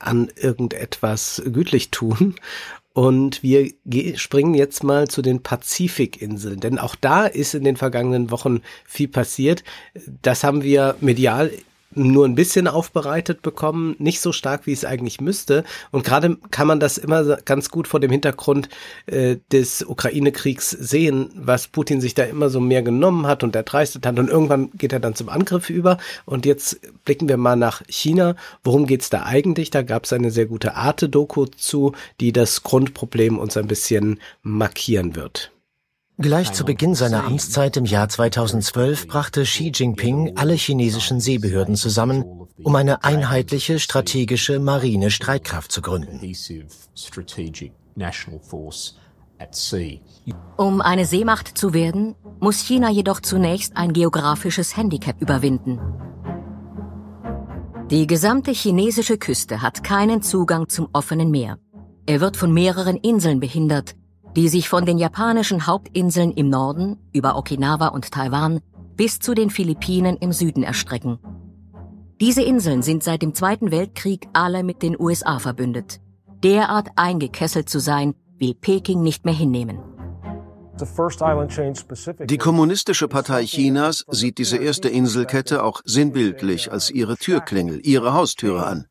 an 0.00 0.32
irgendetwas 0.34 1.42
gütlich 1.46 1.92
tun. 1.92 2.34
Und 2.92 3.42
wir 3.42 3.70
springen 4.16 4.54
jetzt 4.54 4.82
mal 4.82 5.06
zu 5.08 5.22
den 5.22 5.42
Pazifikinseln, 5.42 6.58
denn 6.58 6.78
auch 6.78 6.96
da 6.96 7.26
ist 7.26 7.54
in 7.54 7.62
den 7.62 7.76
vergangenen 7.76 8.30
Wochen 8.30 8.62
viel 8.84 9.08
passiert. 9.08 9.62
Das 10.22 10.42
haben 10.42 10.62
wir 10.62 10.96
medial 11.00 11.52
nur 11.94 12.24
ein 12.24 12.36
bisschen 12.36 12.68
aufbereitet 12.68 13.42
bekommen, 13.42 13.96
nicht 13.98 14.20
so 14.20 14.32
stark, 14.32 14.66
wie 14.66 14.72
es 14.72 14.84
eigentlich 14.84 15.20
müsste. 15.20 15.64
Und 15.90 16.04
gerade 16.04 16.36
kann 16.50 16.66
man 16.66 16.78
das 16.78 16.98
immer 16.98 17.36
ganz 17.38 17.70
gut 17.70 17.88
vor 17.88 17.98
dem 17.98 18.10
Hintergrund 18.10 18.68
äh, 19.06 19.36
des 19.50 19.82
Ukraine-Kriegs 19.82 20.70
sehen, 20.70 21.30
was 21.34 21.66
Putin 21.66 22.00
sich 22.00 22.14
da 22.14 22.24
immer 22.24 22.48
so 22.48 22.60
mehr 22.60 22.82
genommen 22.82 23.26
hat 23.26 23.42
und 23.42 23.56
erdreistet 23.56 24.06
hat. 24.06 24.18
Und 24.18 24.28
irgendwann 24.28 24.70
geht 24.74 24.92
er 24.92 25.00
dann 25.00 25.16
zum 25.16 25.28
Angriff 25.28 25.68
über. 25.68 25.98
Und 26.26 26.46
jetzt 26.46 26.80
blicken 27.04 27.28
wir 27.28 27.36
mal 27.36 27.56
nach 27.56 27.82
China. 27.88 28.36
Worum 28.62 28.86
geht's 28.86 29.10
da 29.10 29.24
eigentlich? 29.24 29.70
Da 29.70 29.82
gab 29.82 30.04
es 30.04 30.12
eine 30.12 30.30
sehr 30.30 30.46
gute 30.46 30.76
Arte-Doku 30.76 31.46
zu, 31.46 31.92
die 32.20 32.32
das 32.32 32.62
Grundproblem 32.62 33.38
uns 33.38 33.56
ein 33.56 33.66
bisschen 33.66 34.20
markieren 34.42 35.16
wird. 35.16 35.50
Gleich 36.20 36.52
zu 36.52 36.66
Beginn 36.66 36.94
seiner 36.94 37.24
Amtszeit 37.24 37.78
im 37.78 37.86
Jahr 37.86 38.06
2012 38.06 39.06
brachte 39.06 39.44
Xi 39.44 39.72
Jinping 39.74 40.36
alle 40.36 40.52
chinesischen 40.52 41.18
Seebehörden 41.18 41.76
zusammen, 41.76 42.46
um 42.62 42.76
eine 42.76 43.04
einheitliche 43.04 43.78
strategische 43.78 44.58
marine 44.58 45.10
Streitkraft 45.10 45.72
zu 45.72 45.80
gründen. 45.80 46.20
Um 50.58 50.80
eine 50.82 51.06
Seemacht 51.06 51.56
zu 51.56 51.72
werden, 51.72 52.14
muss 52.38 52.58
China 52.58 52.90
jedoch 52.90 53.20
zunächst 53.20 53.78
ein 53.78 53.94
geografisches 53.94 54.76
Handicap 54.76 55.22
überwinden. 55.22 55.80
Die 57.90 58.06
gesamte 58.06 58.50
chinesische 58.50 59.16
Küste 59.16 59.62
hat 59.62 59.82
keinen 59.82 60.20
Zugang 60.20 60.68
zum 60.68 60.88
offenen 60.92 61.30
Meer. 61.30 61.58
Er 62.04 62.20
wird 62.20 62.36
von 62.36 62.52
mehreren 62.52 62.96
Inseln 62.96 63.40
behindert, 63.40 63.94
die 64.36 64.48
sich 64.48 64.68
von 64.68 64.84
den 64.84 64.98
japanischen 64.98 65.66
Hauptinseln 65.66 66.32
im 66.32 66.48
Norden 66.48 66.96
über 67.12 67.36
Okinawa 67.36 67.88
und 67.88 68.10
Taiwan 68.10 68.60
bis 68.96 69.18
zu 69.18 69.34
den 69.34 69.50
Philippinen 69.50 70.16
im 70.18 70.32
Süden 70.32 70.62
erstrecken. 70.62 71.18
Diese 72.20 72.42
Inseln 72.42 72.82
sind 72.82 73.02
seit 73.02 73.22
dem 73.22 73.34
Zweiten 73.34 73.70
Weltkrieg 73.70 74.28
alle 74.34 74.62
mit 74.62 74.82
den 74.82 74.94
USA 74.98 75.38
verbündet. 75.38 76.00
Derart 76.42 76.88
eingekesselt 76.96 77.68
zu 77.68 77.80
sein, 77.80 78.14
will 78.38 78.54
Peking 78.54 79.02
nicht 79.02 79.24
mehr 79.24 79.34
hinnehmen. 79.34 79.78
Die 82.24 82.38
Kommunistische 82.38 83.08
Partei 83.08 83.44
Chinas 83.44 84.04
sieht 84.08 84.38
diese 84.38 84.56
erste 84.56 84.88
Inselkette 84.88 85.62
auch 85.62 85.82
sinnbildlich 85.84 86.72
als 86.72 86.90
ihre 86.90 87.16
Türklingel, 87.16 87.80
ihre 87.82 88.14
Haustüre 88.14 88.66
an. 88.66 88.86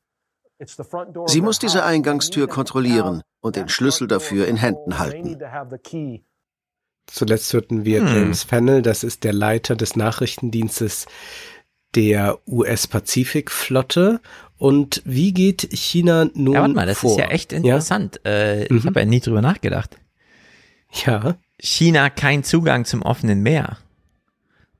Sie 1.28 1.42
muss 1.42 1.60
diese 1.60 1.86
Eingangstür 1.86 2.48
kontrollieren 2.48 3.22
und 3.40 3.56
den 3.56 3.70
Schlüssel 3.70 4.08
dafür 4.08 4.48
in 4.48 4.58
Händen 4.58 5.00
halten. 5.00 5.38
Zuletzt 7.08 7.54
hörten 7.54 7.86
wir 7.86 8.02
hm. 8.02 8.08
James 8.08 8.44
Fennell, 8.44 8.82
das 8.82 9.04
ist 9.04 9.24
der 9.24 9.34
Leiter 9.34 9.76
des 9.76 9.96
Nachrichtendienstes 9.96 11.08
der 11.96 12.38
US-Pazifik-Flotte. 12.48 14.22
Und 14.58 15.02
wie 15.06 15.34
geht 15.34 15.70
China 15.72 16.30
nun 16.34 16.54
ja, 16.54 16.62
warte 16.62 16.74
mal, 16.74 16.86
das 16.86 17.00
vor? 17.00 17.12
ist 17.12 17.18
ja 17.18 17.28
echt 17.28 17.54
interessant. 17.54 18.22
Ja? 18.26 18.32
Äh, 18.32 18.68
mhm. 18.70 18.78
Ich 18.78 18.86
habe 18.86 19.00
ja 19.00 19.06
nie 19.06 19.22
drüber 19.22 19.42
nachgedacht. 19.42 19.98
Ja. 21.06 21.36
China 21.60 22.10
kein 22.10 22.44
Zugang 22.44 22.86
zum 22.86 23.02
offenen 23.02 23.42
Meer. 23.42 23.78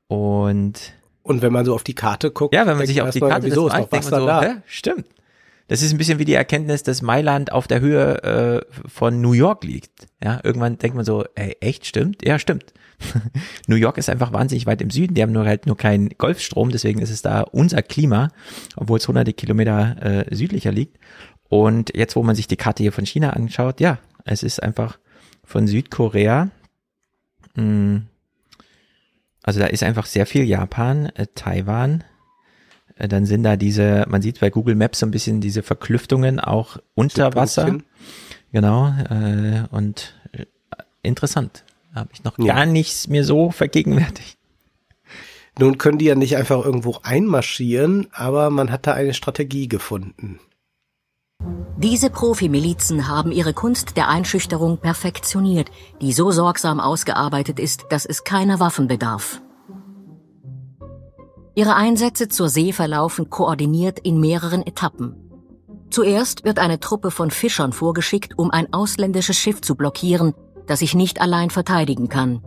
Und 0.08 0.94
und 1.22 1.42
wenn 1.42 1.52
man 1.52 1.64
so 1.64 1.74
auf 1.74 1.84
die 1.84 1.94
Karte 1.94 2.30
guckt, 2.30 2.54
ja, 2.54 2.66
wenn 2.66 2.76
man 2.76 2.86
sich 2.86 3.00
auf 3.02 3.10
die 3.10 3.20
Karte 3.20 3.46
wieso 3.46 3.68
ist 3.68 3.76
noch 3.76 3.92
Wasser 3.92 4.20
so, 4.20 4.26
da? 4.26 4.42
Hä? 4.42 4.56
Stimmt. 4.66 5.06
Das 5.70 5.82
ist 5.82 5.92
ein 5.92 5.98
bisschen 5.98 6.18
wie 6.18 6.24
die 6.24 6.34
Erkenntnis, 6.34 6.82
dass 6.82 7.00
Mailand 7.00 7.52
auf 7.52 7.68
der 7.68 7.78
Höhe 7.78 8.24
äh, 8.24 8.88
von 8.88 9.20
New 9.20 9.34
York 9.34 9.62
liegt. 9.62 10.08
Ja, 10.20 10.40
irgendwann 10.42 10.78
denkt 10.78 10.96
man 10.96 11.04
so, 11.04 11.24
ey, 11.36 11.56
echt 11.60 11.86
stimmt? 11.86 12.26
Ja, 12.26 12.40
stimmt. 12.40 12.74
New 13.68 13.76
York 13.76 13.96
ist 13.96 14.10
einfach 14.10 14.32
wahnsinnig 14.32 14.66
weit 14.66 14.82
im 14.82 14.90
Süden. 14.90 15.14
Die 15.14 15.22
haben 15.22 15.30
nur 15.30 15.46
halt 15.46 15.66
nur 15.66 15.76
keinen 15.76 16.08
Golfstrom, 16.18 16.72
deswegen 16.72 16.98
ist 17.00 17.10
es 17.10 17.22
da 17.22 17.42
unser 17.42 17.82
Klima, 17.82 18.32
obwohl 18.74 18.98
es 18.98 19.06
hunderte 19.06 19.32
Kilometer 19.32 20.26
äh, 20.28 20.34
südlicher 20.34 20.72
liegt. 20.72 20.98
Und 21.48 21.96
jetzt, 21.96 22.16
wo 22.16 22.24
man 22.24 22.34
sich 22.34 22.48
die 22.48 22.56
Karte 22.56 22.82
hier 22.82 22.92
von 22.92 23.06
China 23.06 23.30
anschaut, 23.30 23.78
ja, 23.78 24.00
es 24.24 24.42
ist 24.42 24.60
einfach 24.60 24.98
von 25.44 25.68
Südkorea. 25.68 26.50
Mh, 27.54 27.62
hm, 27.62 28.06
also 29.44 29.60
da 29.60 29.66
ist 29.66 29.84
einfach 29.84 30.06
sehr 30.06 30.26
viel 30.26 30.42
Japan, 30.42 31.06
äh, 31.14 31.28
Taiwan, 31.32 32.02
dann 33.08 33.26
sind 33.26 33.42
da 33.42 33.56
diese, 33.56 34.06
man 34.08 34.22
sieht 34.22 34.40
bei 34.40 34.50
Google 34.50 34.74
Maps 34.74 35.00
so 35.00 35.06
ein 35.06 35.10
bisschen 35.10 35.40
diese 35.40 35.62
Verklüftungen 35.62 36.40
auch 36.40 36.78
unter 36.94 37.34
Wasser. 37.34 37.78
Genau, 38.52 38.88
äh, 38.88 39.62
und 39.70 40.14
äh, 40.32 40.46
interessant. 41.02 41.64
Habe 41.94 42.10
ich 42.12 42.24
noch 42.24 42.38
ja. 42.38 42.54
gar 42.54 42.66
nichts 42.66 43.08
mir 43.08 43.24
so 43.24 43.50
vergegenwärtigt. 43.50 44.38
Nun 45.58 45.78
können 45.78 45.98
die 45.98 46.06
ja 46.06 46.14
nicht 46.14 46.36
einfach 46.36 46.64
irgendwo 46.64 46.98
einmarschieren, 47.02 48.06
aber 48.12 48.50
man 48.50 48.70
hat 48.70 48.86
da 48.86 48.94
eine 48.94 49.14
Strategie 49.14 49.68
gefunden. 49.68 50.40
Diese 51.76 52.10
Profimilizen 52.10 53.08
haben 53.08 53.32
ihre 53.32 53.54
Kunst 53.54 53.96
der 53.96 54.08
Einschüchterung 54.08 54.78
perfektioniert, 54.78 55.70
die 56.00 56.12
so 56.12 56.30
sorgsam 56.30 56.80
ausgearbeitet 56.80 57.58
ist, 57.58 57.86
dass 57.90 58.04
es 58.04 58.24
keiner 58.24 58.60
Waffen 58.60 58.86
bedarf. 58.86 59.40
Ihre 61.54 61.74
Einsätze 61.74 62.28
zur 62.28 62.48
See 62.48 62.72
verlaufen 62.72 63.28
koordiniert 63.28 63.98
in 63.98 64.20
mehreren 64.20 64.66
Etappen. 64.66 65.16
Zuerst 65.90 66.44
wird 66.44 66.58
eine 66.58 66.78
Truppe 66.78 67.10
von 67.10 67.30
Fischern 67.30 67.72
vorgeschickt, 67.72 68.38
um 68.38 68.50
ein 68.50 68.72
ausländisches 68.72 69.36
Schiff 69.36 69.60
zu 69.60 69.74
blockieren, 69.74 70.34
das 70.66 70.78
sich 70.78 70.94
nicht 70.94 71.20
allein 71.20 71.50
verteidigen 71.50 72.08
kann. 72.08 72.42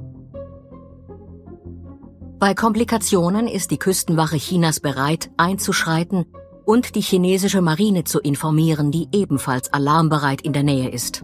Bei 2.39 2.53
Komplikationen 2.53 3.47
ist 3.47 3.71
die 3.71 3.77
Küstenwache 3.77 4.37
Chinas 4.37 4.79
bereit, 4.79 5.29
einzuschreiten 5.37 6.25
und 6.65 6.95
die 6.95 7.01
chinesische 7.01 7.61
Marine 7.61 8.05
zu 8.05 8.19
informieren, 8.19 8.91
die 8.91 9.07
ebenfalls 9.11 9.71
alarmbereit 9.73 10.41
in 10.41 10.53
der 10.53 10.63
Nähe 10.63 10.89
ist. 10.89 11.23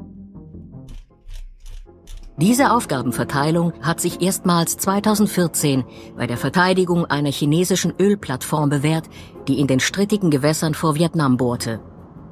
Diese 2.41 2.71
Aufgabenverteilung 2.71 3.73
hat 3.81 3.99
sich 3.99 4.21
erstmals 4.21 4.77
2014 4.77 5.83
bei 6.15 6.25
der 6.25 6.37
Verteidigung 6.37 7.03
einer 7.05 7.33
chinesischen 7.33 7.93
Ölplattform 7.99 8.69
bewährt, 8.69 9.09
die 9.49 9.59
in 9.59 9.67
den 9.67 9.81
strittigen 9.81 10.31
Gewässern 10.31 10.73
vor 10.73 10.95
Vietnam 10.95 11.35
bohrte. 11.35 11.81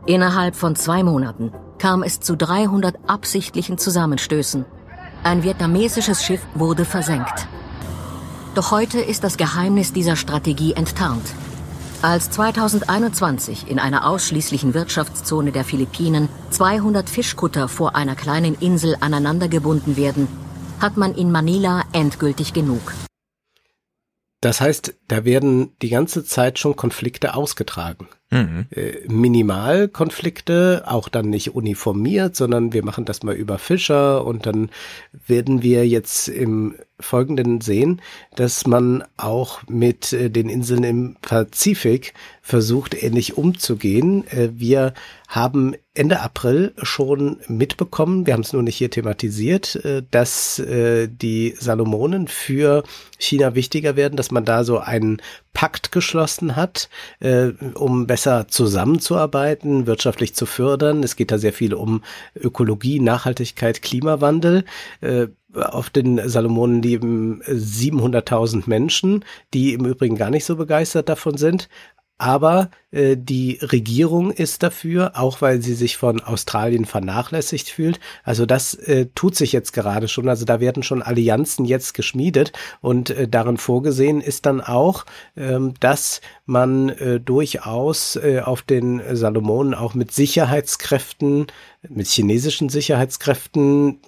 Innerhalb 0.05 0.55
von 0.55 0.77
zwei 0.77 1.03
Monaten 1.03 1.51
kam 1.77 2.03
es 2.03 2.21
zu 2.21 2.37
300 2.37 2.95
absichtlichen 3.05 3.77
Zusammenstößen. 3.77 4.63
Ein 5.23 5.43
vietnamesisches 5.43 6.23
Schiff 6.23 6.41
wurde 6.55 6.85
versenkt. 6.85 7.45
Doch 8.55 8.71
heute 8.71 9.01
ist 9.01 9.25
das 9.25 9.35
Geheimnis 9.35 9.91
dieser 9.91 10.15
Strategie 10.15 10.71
enttarnt. 10.71 11.33
Als 12.03 12.29
2021 12.29 13.71
in 13.71 13.79
einer 13.79 14.07
ausschließlichen 14.07 14.75
Wirtschaftszone 14.75 15.51
der 15.51 15.63
Philippinen 15.63 16.29
200 16.51 17.09
Fischkutter 17.09 17.67
vor 17.67 17.95
einer 17.95 18.15
kleinen 18.15 18.55
Insel 18.59 18.95
aneinandergebunden 18.99 19.97
werden, 19.97 20.27
hat 20.79 20.95
man 20.95 21.15
in 21.15 21.31
Manila 21.31 21.83
endgültig 21.93 22.53
genug. 22.53 22.93
Das 24.41 24.61
heißt, 24.61 24.93
da 25.07 25.25
werden 25.25 25.75
die 25.81 25.89
ganze 25.89 26.23
Zeit 26.23 26.59
schon 26.59 26.75
Konflikte 26.75 27.33
ausgetragen. 27.33 28.07
Mhm. 28.29 28.67
Äh, 28.69 29.07
Minimalkonflikte, 29.07 30.83
auch 30.85 31.09
dann 31.09 31.31
nicht 31.31 31.55
uniformiert, 31.55 32.35
sondern 32.35 32.73
wir 32.73 32.85
machen 32.85 33.05
das 33.05 33.23
mal 33.23 33.33
über 33.33 33.57
Fischer 33.57 34.23
und 34.23 34.45
dann 34.45 34.69
werden 35.11 35.63
wir 35.63 35.87
jetzt 35.87 36.27
im 36.27 36.75
Folgenden 36.99 37.61
sehen, 37.61 38.01
dass 38.35 38.65
man 38.65 39.03
auch 39.17 39.61
mit 39.67 40.13
äh, 40.13 40.31
den 40.31 40.49
Inseln 40.49 40.83
im 40.83 41.15
Pazifik 41.21 42.13
versucht, 42.41 43.01
ähnlich 43.01 43.37
umzugehen. 43.37 44.25
Äh, 44.27 44.49
wir 44.53 44.93
haben 45.27 45.75
Ende 45.93 46.21
April 46.21 46.73
schon 46.81 47.37
mitbekommen, 47.47 48.25
wir 48.25 48.33
haben 48.33 48.41
es 48.41 48.53
nur 48.53 48.63
nicht 48.63 48.77
hier 48.77 48.89
thematisiert, 48.89 49.75
äh, 49.75 50.01
dass 50.09 50.61
die 50.65 51.55
Salomonen 51.59 52.27
für 52.27 52.83
China 53.19 53.53
wichtiger 53.53 53.95
werden, 53.95 54.15
dass 54.15 54.31
man 54.31 54.45
da 54.45 54.63
so 54.63 54.79
einen 54.79 55.21
Pakt 55.53 55.91
geschlossen 55.91 56.55
hat, 56.55 56.89
um 57.73 58.05
besser 58.05 58.47
zusammenzuarbeiten, 58.47 59.87
wirtschaftlich 59.87 60.35
zu 60.35 60.45
fördern. 60.45 61.03
Es 61.03 61.15
geht 61.15 61.31
da 61.31 61.37
sehr 61.37 61.53
viel 61.53 61.73
um 61.73 62.03
Ökologie, 62.35 62.99
Nachhaltigkeit, 62.99 63.81
Klimawandel 63.81 64.65
auf 65.53 65.89
den 65.89 66.27
Salomonen 66.27 66.81
leben 66.81 67.41
700.000 67.43 68.63
Menschen, 68.67 69.23
die 69.53 69.73
im 69.73 69.85
Übrigen 69.85 70.15
gar 70.15 70.29
nicht 70.29 70.45
so 70.45 70.55
begeistert 70.55 71.09
davon 71.09 71.37
sind. 71.37 71.69
Aber 72.17 72.69
äh, 72.91 73.15
die 73.15 73.59
Regierung 73.61 74.31
ist 74.31 74.63
dafür, 74.63 75.11
auch 75.15 75.41
weil 75.41 75.61
sie 75.61 75.75
sich 75.75 75.97
von 75.97 76.19
Australien 76.21 76.85
vernachlässigt 76.85 77.69
fühlt. 77.69 77.99
Also 78.23 78.45
das 78.45 78.73
äh, 78.73 79.07
tut 79.13 79.35
sich 79.35 79.51
jetzt 79.51 79.73
gerade 79.73 80.07
schon. 80.07 80.27
Also 80.27 80.45
da 80.45 80.59
werden 80.59 80.83
schon 80.83 81.03
Allianzen 81.03 81.65
jetzt 81.65 81.93
geschmiedet 81.93 82.53
und 82.81 83.11
äh, 83.11 83.27
darin 83.27 83.57
vorgesehen 83.57 84.21
ist 84.21 84.45
dann 84.45 84.61
auch, 84.61 85.05
ähm, 85.35 85.73
dass 85.79 86.21
man 86.45 86.89
äh, 86.89 87.19
durchaus 87.19 88.15
äh, 88.15 88.41
auf 88.43 88.61
den 88.61 89.01
Salomonen 89.15 89.73
auch 89.73 89.93
mit 89.93 90.11
Sicherheitskräften 90.11 91.47
mit 91.89 92.07
chinesischen 92.07 92.69
Sicherheitskräften 92.69 93.99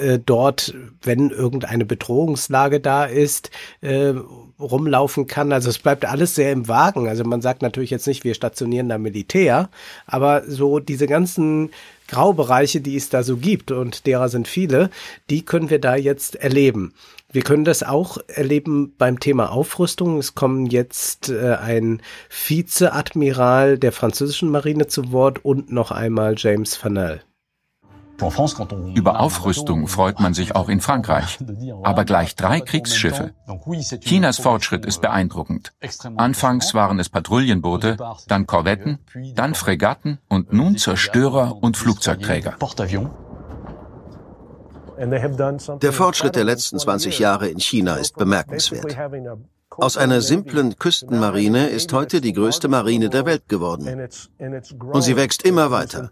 äh, 0.00 0.18
dort, 0.18 0.74
wenn 1.02 1.30
irgendeine 1.30 1.84
Bedrohungslage 1.84 2.80
da 2.80 3.04
ist, 3.04 3.50
äh, 3.80 4.14
rumlaufen 4.62 5.26
kann. 5.26 5.52
Also 5.52 5.70
es 5.70 5.78
bleibt 5.78 6.04
alles 6.04 6.34
sehr 6.34 6.52
im 6.52 6.68
Wagen. 6.68 7.08
Also 7.08 7.24
man 7.24 7.42
sagt 7.42 7.62
natürlich 7.62 7.90
jetzt 7.90 8.06
nicht, 8.06 8.24
wir 8.24 8.34
stationieren 8.34 8.88
da 8.88 8.98
Militär, 8.98 9.68
aber 10.06 10.42
so 10.46 10.78
diese 10.78 11.06
ganzen 11.06 11.70
Graubereiche, 12.08 12.80
die 12.80 12.96
es 12.96 13.08
da 13.08 13.22
so 13.22 13.36
gibt, 13.36 13.70
und 13.70 14.06
derer 14.06 14.28
sind 14.28 14.46
viele, 14.46 14.90
die 15.30 15.44
können 15.44 15.70
wir 15.70 15.78
da 15.78 15.96
jetzt 15.96 16.36
erleben. 16.36 16.92
Wir 17.32 17.42
können 17.42 17.64
das 17.64 17.82
auch 17.82 18.18
erleben 18.26 18.94
beim 18.98 19.18
Thema 19.18 19.50
Aufrüstung. 19.50 20.18
Es 20.18 20.34
kommen 20.34 20.66
jetzt 20.66 21.30
äh, 21.30 21.54
ein 21.54 22.02
Vizeadmiral 22.28 23.78
der 23.78 23.92
französischen 23.92 24.50
Marine 24.50 24.86
zu 24.86 25.12
Wort 25.12 25.42
und 25.42 25.72
noch 25.72 25.90
einmal 25.90 26.34
James 26.36 26.76
Fanel. 26.76 27.22
Über 28.94 29.20
Aufrüstung 29.20 29.88
freut 29.88 30.20
man 30.20 30.34
sich 30.34 30.54
auch 30.54 30.68
in 30.68 30.80
Frankreich. 30.80 31.38
Aber 31.82 32.04
gleich 32.04 32.36
drei 32.36 32.60
Kriegsschiffe. 32.60 33.32
Chinas 34.00 34.38
Fortschritt 34.38 34.86
ist 34.86 35.00
beeindruckend. 35.00 35.72
Anfangs 36.16 36.74
waren 36.74 37.00
es 37.00 37.08
Patrouillenboote, 37.08 37.96
dann 38.28 38.46
Korvetten, 38.46 38.98
dann 39.34 39.54
Fregatten 39.54 40.18
und 40.28 40.52
nun 40.52 40.76
Zerstörer 40.76 41.56
und 41.62 41.76
Flugzeugträger. 41.76 42.56
Der 45.80 45.92
Fortschritt 45.92 46.36
der 46.36 46.44
letzten 46.44 46.78
20 46.78 47.18
Jahre 47.18 47.48
in 47.48 47.58
China 47.58 47.96
ist 47.96 48.16
bemerkenswert. 48.16 48.96
Aus 49.70 49.96
einer 49.96 50.20
simplen 50.20 50.78
Küstenmarine 50.78 51.68
ist 51.68 51.92
heute 51.92 52.20
die 52.20 52.34
größte 52.34 52.68
Marine 52.68 53.08
der 53.08 53.24
Welt 53.24 53.48
geworden. 53.48 54.08
Und 54.38 55.02
sie 55.02 55.16
wächst 55.16 55.42
immer 55.42 55.70
weiter. 55.70 56.10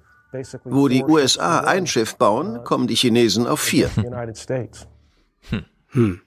Wo 0.65 0.89
die 0.89 1.05
USA 1.05 1.61
ein 1.61 1.87
Schiff 1.87 2.17
bauen, 2.17 2.63
kommen 2.65 2.87
die 2.87 2.95
Chinesen 2.95 3.47
auf 3.47 3.61
vier. 3.61 3.91
Hm. 5.51 5.65
Hm. 5.89 6.21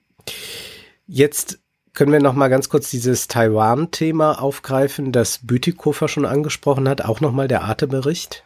Jetzt 1.06 1.60
können 1.94 2.12
wir 2.12 2.20
noch 2.20 2.34
mal 2.34 2.50
ganz 2.50 2.70
kurz 2.70 2.90
dieses 2.90 3.28
Taiwan-Thema 3.28 4.42
aufgreifen, 4.42 5.12
das 5.12 5.40
Bütikofer 5.44 6.08
schon 6.08 6.26
angesprochen 6.26 6.90
hat, 6.90 7.04
auch 7.04 7.22
noch 7.22 7.32
mal 7.32 7.48
der 7.48 7.64
Arte-Bericht? 7.64 8.44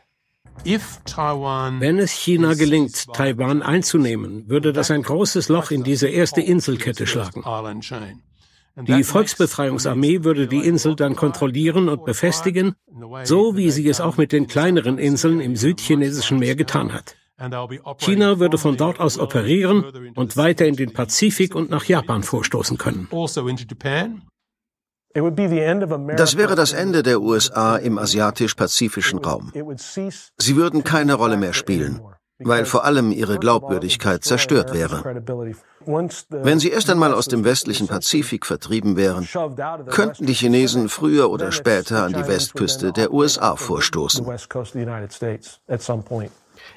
Wenn 1.80 2.00
es 2.00 2.11
China 2.11 2.56
gelingt, 2.56 3.14
Taiwan 3.14 3.61
einzunehmen, 3.61 4.50
würde 4.50 4.74
das 4.74 4.92
ein 4.92 5.03
großes 5.03 5.50
Loch 5.50 5.72
in 5.72 5.84
diese 5.84 6.08
erste 6.08 6.42
Inselkette 6.42 7.08
schlagen. 7.08 7.44
Die 8.80 9.04
Volksbefreiungsarmee 9.04 10.24
würde 10.24 10.48
die 10.48 10.66
Insel 10.66 10.96
dann 10.96 11.16
kontrollieren 11.16 11.90
und 11.90 12.06
befestigen, 12.06 12.76
so 13.24 13.56
wie 13.58 13.72
sie 13.72 13.88
es 13.90 14.00
auch 14.00 14.18
mit 14.18 14.32
den 14.32 14.48
kleineren 14.48 15.00
Inseln 15.00 15.40
im 15.40 15.56
südchinesischen 15.56 16.38
Meer 16.38 16.56
getan 16.56 16.94
hat. 16.94 17.16
China 17.98 18.40
würde 18.40 18.58
von 18.58 18.78
dort 18.78 19.00
aus 19.00 19.20
operieren 19.20 19.84
und 20.16 20.38
weiter 20.38 20.66
in 20.66 20.76
den 20.76 20.94
Pazifik 20.94 21.56
und 21.56 21.70
nach 21.70 21.86
Japan 21.86 22.24
vorstoßen 22.24 22.78
können. 22.78 23.08
Das 25.14 26.38
wäre 26.38 26.56
das 26.56 26.74
Ende 26.74 27.04
der 27.04 27.22
USA 27.22 27.78
im 27.78 27.98
asiatisch-pazifischen 27.98 29.20
Raum. 29.20 29.52
Sie 30.38 30.56
würden 30.56 30.84
keine 30.84 31.14
Rolle 31.16 31.38
mehr 31.38 31.54
spielen, 31.54 32.02
weil 32.40 32.66
vor 32.66 32.85
allem 32.85 33.11
ihre 33.11 33.40
Glaubwürdigkeit 33.40 34.24
zerstört 34.24 34.74
wäre. 34.74 35.24
Wenn 36.30 36.59
sie 36.59 36.69
erst 36.69 36.90
einmal 36.90 37.14
aus 37.14 37.27
dem 37.27 37.43
westlichen 37.43 37.88
Pazifik 37.88 38.45
vertrieben 38.45 38.98
wären, 38.98 39.27
könnten 39.90 40.25
die 40.25 40.33
Chinesen 40.33 40.90
früher 40.90 41.30
oder 41.30 41.51
später 41.51 42.03
an 42.03 42.14
die 42.14 42.27
Westküste 42.27 42.91
der 42.91 43.14
USA 43.14 43.56
vorstoßen. 43.56 44.25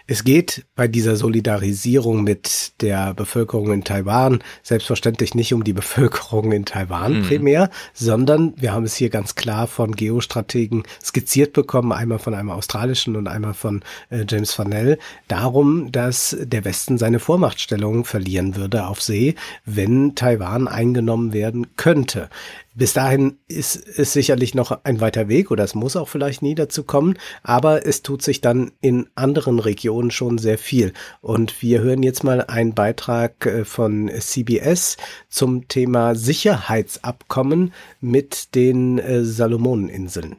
Es 0.06 0.24
geht 0.24 0.64
bei 0.74 0.88
dieser 0.88 1.16
Solidarisierung 1.16 2.24
mit 2.24 2.72
der 2.80 3.14
Bevölkerung 3.14 3.72
in 3.72 3.84
Taiwan 3.84 4.42
selbstverständlich 4.62 5.34
nicht 5.34 5.54
um 5.54 5.64
die 5.64 5.72
Bevölkerung 5.72 6.52
in 6.52 6.64
Taiwan 6.64 7.18
mhm. 7.20 7.22
primär, 7.26 7.70
sondern 7.92 8.54
wir 8.56 8.72
haben 8.72 8.84
es 8.84 8.96
hier 8.96 9.10
ganz 9.10 9.34
klar 9.34 9.66
von 9.66 9.92
Geostrategen 9.92 10.82
skizziert 11.02 11.52
bekommen, 11.52 11.92
einmal 11.92 12.18
von 12.18 12.34
einem 12.34 12.50
australischen 12.50 13.16
und 13.16 13.28
einmal 13.28 13.54
von 13.54 13.82
äh, 14.10 14.24
James 14.28 14.52
Farnell, 14.52 14.98
darum, 15.28 15.92
dass 15.92 16.36
der 16.40 16.64
Westen 16.64 16.98
seine 16.98 17.18
Vormachtstellung 17.18 18.04
verlieren 18.04 18.56
würde 18.56 18.86
auf 18.86 19.02
See, 19.02 19.34
wenn 19.64 20.14
Taiwan 20.14 20.68
eingenommen 20.68 21.32
werden 21.32 21.76
könnte. 21.76 22.28
Bis 22.74 22.92
dahin 22.92 23.38
ist 23.48 23.76
es 23.76 24.12
sicherlich 24.12 24.54
noch 24.54 24.84
ein 24.84 25.00
weiter 25.00 25.28
Weg 25.28 25.50
oder 25.50 25.64
es 25.64 25.74
muss 25.74 25.96
auch 25.96 26.08
vielleicht 26.08 26.40
nie 26.40 26.54
dazu 26.54 26.84
kommen, 26.84 27.18
aber 27.42 27.84
es 27.84 28.02
tut 28.02 28.22
sich 28.22 28.40
dann 28.40 28.70
in 28.80 29.08
anderen 29.16 29.58
Regionen 29.58 30.12
schon 30.12 30.38
sehr 30.38 30.56
viel. 30.56 30.92
Und 31.20 31.62
wir 31.62 31.80
hören 31.80 32.04
jetzt 32.04 32.22
mal 32.22 32.42
einen 32.42 32.74
Beitrag 32.74 33.44
äh, 33.46 33.64
von 33.64 34.08
CBS 34.08 34.96
zum 35.28 35.66
Thema 35.66 36.14
Sicherheitsabkommen 36.14 37.72
mit 38.00 38.54
den 38.54 38.98
äh, 38.98 39.24
Salomoneninseln. 39.24 40.36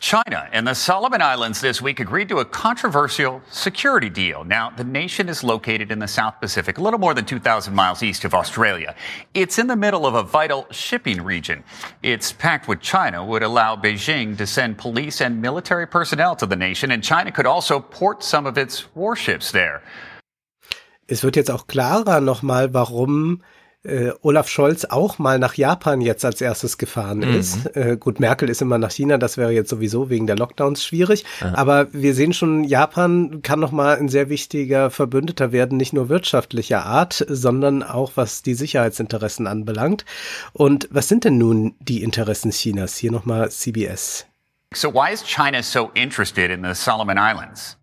China 0.00 0.48
and 0.52 0.66
the 0.66 0.74
Solomon 0.74 1.22
Islands 1.22 1.60
this 1.60 1.80
week 1.80 2.00
agreed 2.00 2.28
to 2.28 2.38
a 2.38 2.44
controversial 2.44 3.42
security 3.50 4.08
deal. 4.08 4.44
Now, 4.44 4.70
the 4.70 4.84
nation 4.84 5.28
is 5.28 5.42
located 5.42 5.90
in 5.90 5.98
the 5.98 6.08
South 6.08 6.40
Pacific, 6.40 6.78
a 6.78 6.82
little 6.82 6.98
more 6.98 7.14
than 7.14 7.24
2,000 7.24 7.74
miles 7.74 8.02
east 8.02 8.24
of 8.24 8.34
Australia. 8.34 8.94
It's 9.34 9.58
in 9.58 9.66
the 9.66 9.76
middle 9.76 10.06
of 10.06 10.14
a 10.14 10.22
vital 10.22 10.66
shipping 10.70 11.22
region. 11.22 11.64
Its 12.02 12.32
pact 12.32 12.68
with 12.68 12.80
China 12.80 13.24
would 13.24 13.42
allow 13.42 13.76
Beijing 13.76 14.36
to 14.36 14.46
send 14.46 14.78
police 14.78 15.20
and 15.20 15.40
military 15.40 15.86
personnel 15.86 16.36
to 16.36 16.46
the 16.46 16.56
nation, 16.56 16.90
and 16.90 17.02
China 17.02 17.32
could 17.32 17.46
also 17.46 17.80
port 17.80 18.22
some 18.22 18.46
of 18.46 18.58
its 18.58 18.84
warships 18.94 19.50
there. 19.52 19.82
Es 21.08 21.22
wird 21.22 21.36
jetzt 21.36 21.50
auch 21.50 21.66
klarer 21.68 22.20
nochmal, 22.20 22.74
warum 22.74 23.42
äh, 23.86 24.12
Olaf 24.22 24.48
Scholz 24.48 24.84
auch 24.84 25.18
mal 25.18 25.38
nach 25.38 25.54
Japan 25.54 26.00
jetzt 26.00 26.24
als 26.24 26.40
erstes 26.40 26.78
gefahren 26.78 27.18
mhm. 27.18 27.34
ist. 27.34 27.76
Äh, 27.76 27.96
gut, 27.98 28.20
Merkel 28.20 28.48
ist 28.48 28.62
immer 28.62 28.78
nach 28.78 28.90
China, 28.90 29.18
das 29.18 29.36
wäre 29.36 29.52
jetzt 29.52 29.70
sowieso 29.70 30.10
wegen 30.10 30.26
der 30.26 30.36
Lockdowns 30.36 30.84
schwierig. 30.84 31.24
Aha. 31.40 31.54
Aber 31.54 31.92
wir 31.92 32.14
sehen 32.14 32.32
schon, 32.32 32.64
Japan 32.64 33.42
kann 33.42 33.60
noch 33.60 33.72
mal 33.72 33.96
ein 33.96 34.08
sehr 34.08 34.28
wichtiger 34.28 34.90
Verbündeter 34.90 35.52
werden, 35.52 35.76
nicht 35.76 35.92
nur 35.92 36.08
wirtschaftlicher 36.08 36.84
Art, 36.84 37.24
sondern 37.28 37.82
auch 37.82 38.12
was 38.16 38.42
die 38.42 38.54
Sicherheitsinteressen 38.54 39.46
anbelangt. 39.46 40.04
Und 40.52 40.88
was 40.90 41.08
sind 41.08 41.24
denn 41.24 41.38
nun 41.38 41.74
die 41.80 42.02
Interessen 42.02 42.50
Chinas? 42.50 42.96
Hier 42.96 43.12
nochmal 43.12 43.50
CBS. 43.50 44.26
So 44.74 44.92
why 44.92 45.12
is 45.12 45.22
China 45.22 45.62
so 45.62 45.90
interested 45.94 46.50
in 46.50 46.64
the 46.64 46.74
Solomon 46.74 47.16
Islands? 47.18 47.76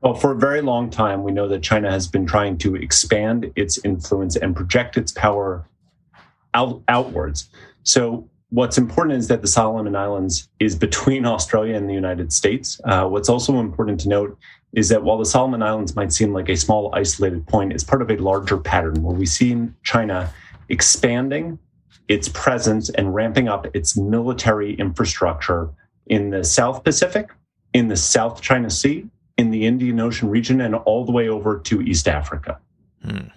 Well, 0.00 0.14
for 0.14 0.32
a 0.32 0.36
very 0.36 0.60
long 0.60 0.90
time, 0.90 1.24
we 1.24 1.32
know 1.32 1.48
that 1.48 1.62
China 1.62 1.90
has 1.90 2.06
been 2.06 2.24
trying 2.24 2.58
to 2.58 2.76
expand 2.76 3.50
its 3.56 3.78
influence 3.84 4.36
and 4.36 4.54
project 4.54 4.96
its 4.96 5.10
power 5.10 5.68
out, 6.54 6.80
outwards. 6.86 7.50
So, 7.82 8.28
what's 8.50 8.78
important 8.78 9.18
is 9.18 9.28
that 9.28 9.42
the 9.42 9.48
Solomon 9.48 9.96
Islands 9.96 10.48
is 10.60 10.76
between 10.76 11.26
Australia 11.34 11.74
and 11.74 11.88
the 11.88 11.94
United 11.94 12.32
States. 12.32 12.80
Uh, 12.84 13.08
what's 13.08 13.28
also 13.28 13.58
important 13.58 13.98
to 14.00 14.08
note 14.08 14.38
is 14.72 14.88
that 14.90 15.02
while 15.02 15.18
the 15.18 15.26
Solomon 15.26 15.62
Islands 15.62 15.96
might 15.96 16.12
seem 16.12 16.32
like 16.32 16.48
a 16.48 16.56
small 16.56 16.94
isolated 16.94 17.46
point, 17.46 17.72
it's 17.72 17.84
part 17.84 18.02
of 18.02 18.10
a 18.10 18.16
larger 18.18 18.58
pattern 18.58 19.02
where 19.02 19.16
we 19.16 19.26
see 19.26 19.66
China 19.82 20.32
expanding 20.68 21.58
its 22.06 22.28
presence 22.28 22.88
and 22.90 23.14
ramping 23.14 23.48
up 23.48 23.66
its 23.74 23.96
military 23.96 24.74
infrastructure 24.74 25.70
in 26.06 26.30
the 26.30 26.44
South 26.44 26.84
Pacific, 26.84 27.30
in 27.72 27.88
the 27.88 27.96
South 27.96 28.40
China 28.40 28.70
Sea, 28.70 29.06
in 29.38 29.52
the 29.52 29.64
Indian 29.64 30.00
Ocean 30.00 30.28
region 30.28 30.60
and 30.60 30.74
all 30.74 31.06
the 31.06 31.12
way 31.12 31.30
over 31.30 31.62
to 31.62 31.80
East 31.80 32.08
Africa. 32.08 32.60
Hm. 33.02 33.30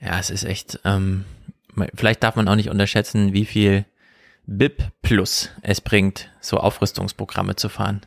Ja, 0.00 0.18
es 0.18 0.28
ist 0.28 0.44
echt, 0.44 0.80
ähm, 0.84 1.24
vielleicht 1.94 2.22
darf 2.22 2.36
man 2.36 2.48
auch 2.48 2.56
nicht 2.56 2.68
unterschätzen, 2.68 3.32
wie 3.32 3.46
viel 3.46 3.86
BIP 4.46 4.82
Plus 5.02 5.50
es 5.62 5.80
bringt, 5.80 6.30
so 6.40 6.58
Aufrüstungsprogramme 6.58 7.56
zu 7.56 7.68
fahren. 7.68 8.02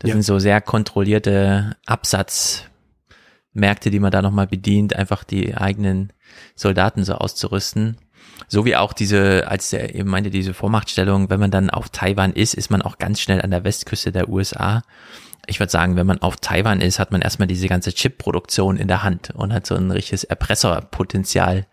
Das 0.00 0.08
ja. 0.08 0.14
sind 0.14 0.22
so 0.22 0.38
sehr 0.38 0.60
kontrollierte 0.60 1.76
Absatzmärkte, 1.86 3.90
die 3.90 4.00
man 4.00 4.10
da 4.10 4.20
nochmal 4.20 4.48
bedient, 4.48 4.96
einfach 4.96 5.24
die 5.24 5.56
eigenen 5.56 6.12
Soldaten 6.56 7.04
so 7.04 7.14
auszurüsten. 7.14 7.96
So 8.48 8.64
wie 8.64 8.76
auch 8.76 8.92
diese, 8.92 9.46
als 9.46 9.72
er 9.72 9.94
eben 9.94 10.10
meinte, 10.10 10.30
diese 10.30 10.52
Vormachtstellung, 10.52 11.30
wenn 11.30 11.40
man 11.40 11.50
dann 11.50 11.70
auf 11.70 11.90
Taiwan 11.90 12.32
ist, 12.32 12.54
ist 12.54 12.70
man 12.70 12.82
auch 12.82 12.98
ganz 12.98 13.20
schnell 13.20 13.40
an 13.40 13.50
der 13.50 13.64
Westküste 13.64 14.10
der 14.10 14.28
USA 14.28 14.82
ich 15.46 15.60
würde 15.60 15.72
sagen, 15.72 15.96
wenn 15.96 16.06
man 16.06 16.22
auf 16.22 16.36
Taiwan 16.36 16.80
ist, 16.80 16.98
hat 16.98 17.12
man 17.12 17.22
erstmal 17.22 17.48
diese 17.48 17.68
ganze 17.68 17.92
Chip-Produktion 17.92 18.76
in 18.76 18.88
der 18.88 19.02
Hand 19.02 19.30
und 19.30 19.52
hat 19.52 19.66
so 19.66 19.74
ein 19.74 19.90
richtiges 19.90 20.24
Erpresserpotenzial 20.24 21.66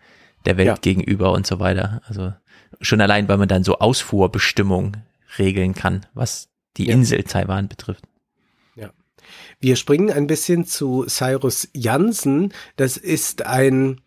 der 0.46 0.56
Welt 0.56 0.66
ja. 0.66 0.76
gegenüber 0.76 1.32
und 1.32 1.46
so 1.46 1.60
weiter. 1.60 2.00
Also 2.06 2.32
schon 2.80 3.00
allein, 3.00 3.28
weil 3.28 3.38
man 3.38 3.48
dann 3.48 3.64
so 3.64 3.78
Ausfuhrbestimmungen 3.78 4.98
regeln 5.38 5.74
kann, 5.74 6.06
was 6.14 6.48
die 6.76 6.86
ja. 6.86 6.94
Insel 6.94 7.24
Taiwan 7.24 7.68
betrifft. 7.68 8.04
Ja. 8.74 8.90
Wir 9.60 9.76
springen 9.76 10.10
ein 10.10 10.26
bisschen 10.26 10.64
zu 10.64 11.04
Cyrus 11.06 11.68
Jansen. 11.72 12.52
Das 12.76 12.96
ist 12.96 13.46
ein 13.46 14.00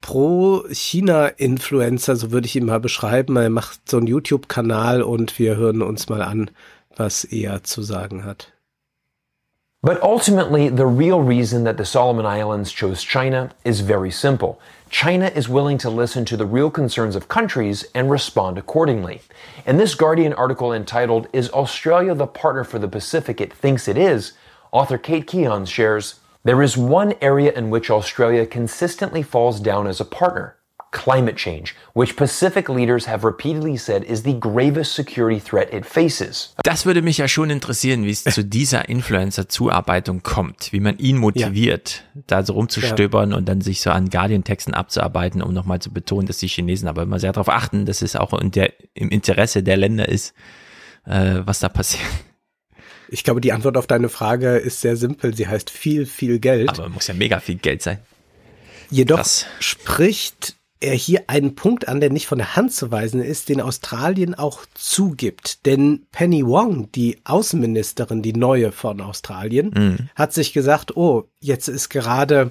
Pro-China-Influencer, 0.00 2.16
so 2.16 2.32
würde 2.32 2.46
ich 2.46 2.56
ihn 2.56 2.64
mal 2.64 2.80
beschreiben. 2.80 3.36
Er 3.36 3.50
macht 3.50 3.86
so 3.88 3.98
einen 3.98 4.06
YouTube-Kanal 4.06 5.02
und 5.02 5.38
wir 5.38 5.56
hören 5.56 5.82
uns 5.82 6.08
mal 6.08 6.22
an, 6.22 6.50
was 6.96 7.24
er 7.24 7.64
zu 7.64 7.82
sagen 7.82 8.24
hat. 8.24 8.54
But 9.82 10.02
ultimately, 10.02 10.68
the 10.68 10.86
real 10.86 11.22
reason 11.22 11.64
that 11.64 11.78
the 11.78 11.86
Solomon 11.86 12.26
Islands 12.26 12.70
chose 12.70 13.02
China 13.02 13.52
is 13.64 13.80
very 13.80 14.10
simple. 14.10 14.60
China 14.90 15.32
is 15.34 15.48
willing 15.48 15.78
to 15.78 15.88
listen 15.88 16.26
to 16.26 16.36
the 16.36 16.44
real 16.44 16.70
concerns 16.70 17.16
of 17.16 17.28
countries 17.28 17.86
and 17.94 18.10
respond 18.10 18.58
accordingly. 18.58 19.22
In 19.64 19.78
this 19.78 19.94
Guardian 19.94 20.34
article 20.34 20.70
entitled, 20.70 21.28
Is 21.32 21.48
Australia 21.52 22.14
the 22.14 22.26
partner 22.26 22.62
for 22.62 22.78
the 22.78 22.88
Pacific 22.88 23.40
it 23.40 23.54
thinks 23.54 23.88
it 23.88 23.96
is? 23.96 24.34
author 24.70 24.98
Kate 24.98 25.26
Keon 25.26 25.64
shares, 25.64 26.20
There 26.44 26.60
is 26.60 26.76
one 26.76 27.14
area 27.22 27.50
in 27.50 27.70
which 27.70 27.90
Australia 27.90 28.44
consistently 28.44 29.22
falls 29.22 29.60
down 29.60 29.86
as 29.86 29.98
a 29.98 30.04
partner 30.04 30.56
climate 30.92 31.36
change, 31.36 31.74
which 31.94 32.16
Pacific 32.16 32.68
leaders 32.68 33.06
have 33.06 33.24
repeatedly 33.24 33.76
said 33.76 34.04
is 34.04 34.22
the 34.22 34.34
gravest 34.34 34.94
security 34.94 35.40
threat 35.40 35.72
it 35.72 35.86
faces. 35.86 36.54
Das 36.62 36.86
würde 36.86 37.02
mich 37.02 37.18
ja 37.18 37.28
schon 37.28 37.50
interessieren, 37.50 38.04
wie 38.04 38.10
es 38.10 38.24
zu 38.24 38.44
dieser 38.44 38.88
Influencer-Zuarbeitung 38.88 40.22
kommt, 40.22 40.72
wie 40.72 40.80
man 40.80 40.98
ihn 40.98 41.16
motiviert, 41.16 42.04
ja. 42.14 42.22
da 42.26 42.42
so 42.42 42.54
rumzustöbern 42.54 43.30
ja. 43.30 43.36
und 43.36 43.48
dann 43.48 43.60
sich 43.60 43.80
so 43.80 43.90
an 43.90 44.10
Guardian-Texten 44.10 44.74
abzuarbeiten, 44.74 45.42
um 45.42 45.54
nochmal 45.54 45.80
zu 45.80 45.92
betonen, 45.92 46.26
dass 46.26 46.38
die 46.38 46.48
Chinesen 46.48 46.88
aber 46.88 47.02
immer 47.02 47.18
sehr 47.18 47.32
darauf 47.32 47.48
achten, 47.48 47.86
dass 47.86 48.02
es 48.02 48.16
auch 48.16 48.32
in 48.34 48.50
der, 48.50 48.72
im 48.94 49.10
Interesse 49.10 49.62
der 49.62 49.76
Länder 49.76 50.08
ist, 50.08 50.34
äh, 51.06 51.40
was 51.44 51.60
da 51.60 51.68
passiert. 51.68 52.02
Ich 53.12 53.24
glaube, 53.24 53.40
die 53.40 53.52
Antwort 53.52 53.76
auf 53.76 53.88
deine 53.88 54.08
Frage 54.08 54.56
ist 54.56 54.80
sehr 54.80 54.96
simpel. 54.96 55.34
Sie 55.34 55.48
heißt 55.48 55.68
viel, 55.68 56.06
viel 56.06 56.38
Geld. 56.38 56.68
Aber 56.68 56.88
muss 56.88 57.08
ja 57.08 57.14
mega 57.14 57.40
viel 57.40 57.56
Geld 57.56 57.82
sein. 57.82 57.98
Jedoch 58.88 59.16
Krass. 59.16 59.46
spricht 59.58 60.56
er 60.80 60.94
hier 60.94 61.24
einen 61.26 61.54
Punkt 61.54 61.88
an, 61.88 62.00
der 62.00 62.10
nicht 62.10 62.26
von 62.26 62.38
der 62.38 62.56
Hand 62.56 62.72
zu 62.72 62.90
weisen 62.90 63.22
ist, 63.22 63.48
den 63.50 63.60
Australien 63.60 64.34
auch 64.34 64.64
zugibt. 64.74 65.66
Denn 65.66 66.06
Penny 66.10 66.44
Wong, 66.44 66.90
die 66.92 67.18
Außenministerin, 67.24 68.22
die 68.22 68.32
neue 68.32 68.72
von 68.72 69.00
Australien, 69.00 69.72
mhm. 69.74 70.08
hat 70.14 70.32
sich 70.32 70.52
gesagt, 70.52 70.96
oh, 70.96 71.28
jetzt 71.40 71.68
ist 71.68 71.90
gerade 71.90 72.50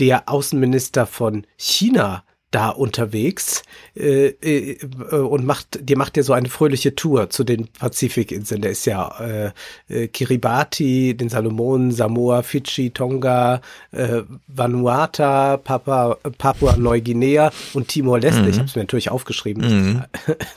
der 0.00 0.28
Außenminister 0.28 1.06
von 1.06 1.46
China 1.56 2.24
da 2.50 2.70
unterwegs 2.70 3.62
äh, 3.94 4.28
äh, 4.28 4.78
und 5.10 5.44
macht, 5.44 5.86
dir 5.86 5.98
macht 5.98 6.16
ja 6.16 6.22
so 6.22 6.32
eine 6.32 6.48
fröhliche 6.48 6.94
Tour 6.94 7.28
zu 7.28 7.44
den 7.44 7.68
Pazifikinseln. 7.68 8.62
Der 8.62 8.70
ist 8.70 8.86
ja 8.86 9.12
äh, 9.20 9.50
äh, 9.88 10.08
Kiribati, 10.08 11.14
den 11.14 11.28
Salomonen, 11.28 11.90
Samoa, 11.92 12.42
Fidschi, 12.42 12.90
Tonga, 12.90 13.60
äh, 13.92 14.22
Vanuata, 14.46 15.58
Papua, 15.58 16.16
Papua 16.38 16.76
Neuguinea 16.76 17.50
und 17.74 17.88
Timor-Leste. 17.88 18.42
Mhm. 18.42 18.48
Ich 18.48 18.56
habe 18.56 18.66
es 18.66 18.76
mir 18.76 18.82
natürlich 18.82 19.10
aufgeschrieben, 19.10 19.62
mhm. 19.62 20.04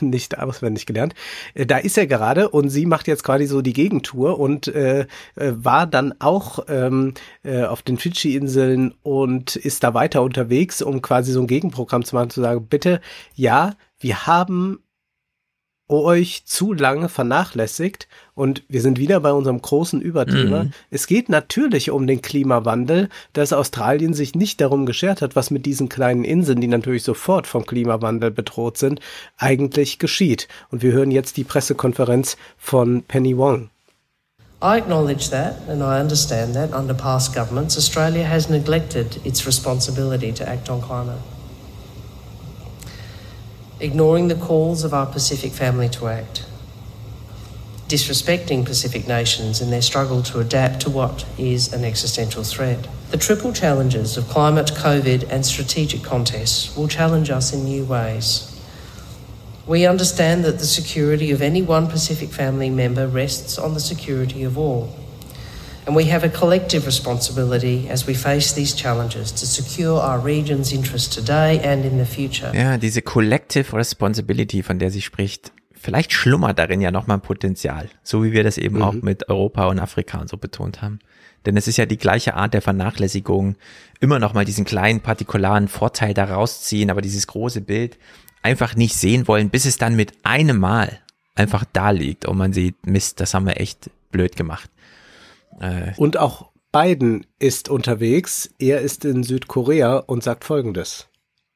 nicht 0.10 0.38
auswendig 0.38 0.86
gelernt. 0.86 1.14
Äh, 1.52 1.66
da 1.66 1.76
ist 1.76 1.98
er 1.98 2.06
gerade 2.06 2.48
und 2.48 2.70
sie 2.70 2.86
macht 2.86 3.06
jetzt 3.06 3.22
quasi 3.22 3.46
so 3.46 3.60
die 3.60 3.74
Gegentour 3.74 4.40
und 4.40 4.66
äh, 4.68 5.00
äh 5.00 5.52
war 5.54 5.86
dann 5.86 6.14
auch 6.20 6.60
ähm, 6.68 7.12
äh, 7.44 7.64
auf 7.64 7.82
den 7.82 7.98
Fidschi-Inseln 7.98 8.94
und 9.02 9.56
ist 9.56 9.84
da 9.84 9.92
weiter 9.92 10.22
unterwegs, 10.22 10.80
um 10.80 11.02
quasi 11.02 11.32
so 11.32 11.40
ein 11.40 11.46
Gegenprogramm 11.46 11.81
Programm 11.82 12.04
zu 12.04 12.14
machen, 12.14 12.30
zu 12.30 12.40
sagen, 12.40 12.66
bitte, 12.66 13.00
ja, 13.34 13.74
wir 13.98 14.26
haben 14.26 14.78
euch 15.88 16.44
zu 16.46 16.72
lange 16.72 17.08
vernachlässigt 17.08 18.08
und 18.34 18.62
wir 18.68 18.80
sind 18.80 18.98
wieder 18.98 19.20
bei 19.20 19.32
unserem 19.32 19.60
großen 19.60 20.00
Überthema. 20.00 20.64
Mhm. 20.64 20.72
Es 20.90 21.06
geht 21.06 21.28
natürlich 21.28 21.90
um 21.90 22.06
den 22.06 22.22
Klimawandel, 22.22 23.08
dass 23.32 23.52
Australien 23.52 24.14
sich 24.14 24.34
nicht 24.34 24.60
darum 24.60 24.86
geschert 24.86 25.22
hat, 25.22 25.36
was 25.36 25.50
mit 25.50 25.66
diesen 25.66 25.88
kleinen 25.88 26.24
Inseln, 26.24 26.60
die 26.60 26.68
natürlich 26.68 27.02
sofort 27.02 27.46
vom 27.46 27.66
Klimawandel 27.66 28.30
bedroht 28.30 28.78
sind, 28.78 29.00
eigentlich 29.36 29.98
geschieht. 29.98 30.48
Und 30.70 30.82
wir 30.82 30.92
hören 30.92 31.10
jetzt 31.10 31.36
die 31.36 31.44
Pressekonferenz 31.44 32.36
von 32.56 33.02
Penny 33.02 33.36
Wong. 33.36 33.68
I 34.62 34.78
acknowledge 34.78 35.28
that 35.30 35.56
and 35.68 35.82
I 35.82 36.00
understand 36.00 36.54
that 36.54 36.72
under 36.72 36.94
past 36.94 37.34
governments 37.34 37.76
Australia 37.76 38.24
has 38.24 38.48
neglected 38.48 39.20
its 39.26 39.44
responsibility 39.44 40.32
to 40.32 40.48
act 40.48 40.70
on 40.70 40.80
climate. 40.80 41.18
Ignoring 43.82 44.28
the 44.28 44.36
calls 44.36 44.84
of 44.84 44.94
our 44.94 45.06
Pacific 45.06 45.50
family 45.52 45.88
to 45.88 46.06
act, 46.06 46.46
disrespecting 47.88 48.64
Pacific 48.64 49.08
nations 49.08 49.60
in 49.60 49.70
their 49.70 49.82
struggle 49.82 50.22
to 50.22 50.38
adapt 50.38 50.80
to 50.80 50.88
what 50.88 51.26
is 51.36 51.72
an 51.72 51.84
existential 51.84 52.44
threat. 52.44 52.86
The 53.10 53.16
triple 53.16 53.52
challenges 53.52 54.16
of 54.16 54.28
climate, 54.28 54.68
COVID, 54.68 55.28
and 55.28 55.44
strategic 55.44 56.02
contests 56.04 56.76
will 56.76 56.86
challenge 56.86 57.28
us 57.28 57.52
in 57.52 57.64
new 57.64 57.84
ways. 57.84 58.48
We 59.66 59.84
understand 59.84 60.44
that 60.44 60.60
the 60.60 60.64
security 60.64 61.32
of 61.32 61.42
any 61.42 61.60
one 61.60 61.88
Pacific 61.88 62.30
family 62.30 62.70
member 62.70 63.08
rests 63.08 63.58
on 63.58 63.74
the 63.74 63.80
security 63.80 64.44
of 64.44 64.56
all. 64.56 64.96
And 65.84 65.96
we 65.96 66.12
have 66.12 66.24
a 66.24 66.28
collective 66.28 66.86
responsibility 66.86 67.88
as 67.90 68.06
we 68.06 68.14
face 68.14 68.54
these 68.54 68.74
challenges 68.74 69.32
to 69.34 69.46
secure 69.46 70.00
our 70.00 70.24
region's 70.24 70.72
interests 70.72 71.12
today 71.12 71.60
and 71.64 71.84
in 71.84 71.98
the 71.98 72.04
future. 72.04 72.52
Ja, 72.54 72.78
diese 72.78 73.02
collective 73.02 73.76
responsibility, 73.76 74.62
von 74.62 74.78
der 74.78 74.92
sie 74.92 75.02
spricht, 75.02 75.52
vielleicht 75.74 76.12
schlummert 76.12 76.60
darin 76.60 76.80
ja 76.80 76.92
nochmal 76.92 77.16
ein 77.16 77.22
Potenzial. 77.22 77.88
So 78.04 78.22
wie 78.22 78.30
wir 78.30 78.44
das 78.44 78.58
eben 78.58 78.76
mhm. 78.76 78.82
auch 78.82 78.92
mit 78.94 79.28
Europa 79.28 79.66
und 79.66 79.80
Afrika 79.80 80.20
und 80.20 80.28
so 80.28 80.36
betont 80.36 80.82
haben. 80.82 81.00
Denn 81.46 81.56
es 81.56 81.66
ist 81.66 81.78
ja 81.78 81.86
die 81.86 81.96
gleiche 81.96 82.34
Art 82.34 82.54
der 82.54 82.62
Vernachlässigung, 82.62 83.56
immer 83.98 84.20
nochmal 84.20 84.44
diesen 84.44 84.64
kleinen 84.64 85.00
partikularen 85.00 85.66
Vorteil 85.66 86.14
da 86.14 86.24
rausziehen, 86.24 86.90
aber 86.90 87.02
dieses 87.02 87.26
große 87.26 87.60
Bild 87.60 87.98
einfach 88.42 88.76
nicht 88.76 88.94
sehen 88.94 89.26
wollen, 89.26 89.50
bis 89.50 89.64
es 89.64 89.78
dann 89.78 89.96
mit 89.96 90.12
einem 90.22 90.58
Mal 90.58 91.00
einfach 91.34 91.64
da 91.72 91.90
liegt 91.90 92.26
und 92.26 92.38
man 92.38 92.52
sieht, 92.52 92.86
Mist, 92.86 93.20
das 93.20 93.34
haben 93.34 93.46
wir 93.46 93.60
echt 93.60 93.90
blöd 94.12 94.36
gemacht. 94.36 94.70
Äh. 95.62 95.92
Und 95.96 96.16
auch 96.16 96.50
Biden 96.72 97.24
ist 97.38 97.68
unterwegs. 97.68 98.50
Er 98.58 98.80
ist 98.80 99.04
in 99.04 99.22
Südkorea 99.22 99.96
und 99.96 100.24
sagt 100.24 100.44
Folgendes. 100.44 101.06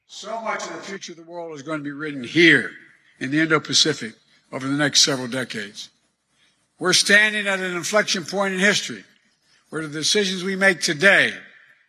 So 0.06 0.28
much 0.42 0.62
of 0.62 0.70
the 0.80 0.90
future 0.90 1.12
of 1.12 1.18
the 1.18 1.26
world 1.26 1.58
is 1.58 1.64
going 1.64 1.78
to 1.78 1.84
be 1.84 1.92
written 1.92 2.22
here 2.22 2.70
in 3.18 3.30
the 3.32 3.40
Indo-Pacific 3.40 4.14
over 4.52 4.68
the 4.68 4.76
next 4.76 5.02
several 5.02 5.28
decades. 5.28 5.90
We're 6.78 6.92
standing 6.92 7.48
at 7.48 7.58
an 7.58 7.74
inflection 7.74 8.24
point 8.24 8.54
in 8.54 8.60
history 8.60 9.02
where 9.70 9.82
the 9.82 9.92
decisions 9.92 10.44
we 10.44 10.54
make 10.54 10.80
today 10.80 11.32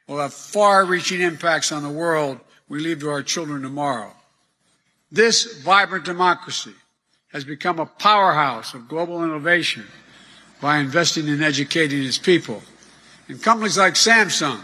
will 0.07 0.19
have 0.19 0.33
far-reaching 0.33 1.21
impacts 1.21 1.71
on 1.71 1.83
the 1.83 1.89
world 1.89 2.39
we 2.69 2.79
leave 2.79 3.01
to 3.01 3.09
our 3.09 3.21
children 3.21 3.61
tomorrow. 3.61 4.11
This 5.11 5.61
vibrant 5.61 6.05
democracy 6.05 6.73
has 7.33 7.43
become 7.43 7.79
a 7.79 7.85
powerhouse 7.85 8.73
of 8.73 8.87
global 8.87 9.23
innovation 9.23 9.85
by 10.61 10.77
investing 10.77 11.27
in 11.27 11.43
educating 11.43 12.03
its 12.03 12.17
people. 12.17 12.61
And 13.27 13.41
companies 13.41 13.77
like 13.77 13.95
Samsung 13.95 14.61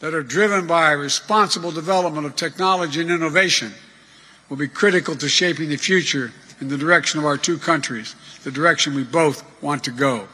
that 0.00 0.14
are 0.14 0.22
driven 0.22 0.66
by 0.66 0.92
responsible 0.92 1.70
development 1.70 2.26
of 2.26 2.36
technology 2.36 3.00
and 3.00 3.10
innovation 3.10 3.72
will 4.48 4.56
be 4.56 4.68
critical 4.68 5.16
to 5.16 5.28
shaping 5.28 5.68
the 5.68 5.76
future 5.76 6.32
in 6.60 6.68
the 6.68 6.76
direction 6.76 7.18
of 7.18 7.24
our 7.24 7.38
two 7.38 7.58
countries, 7.58 8.14
the 8.42 8.50
direction 8.50 8.94
we 8.94 9.04
both 9.04 9.42
want 9.62 9.82
to 9.84 9.90
go. 9.90 10.28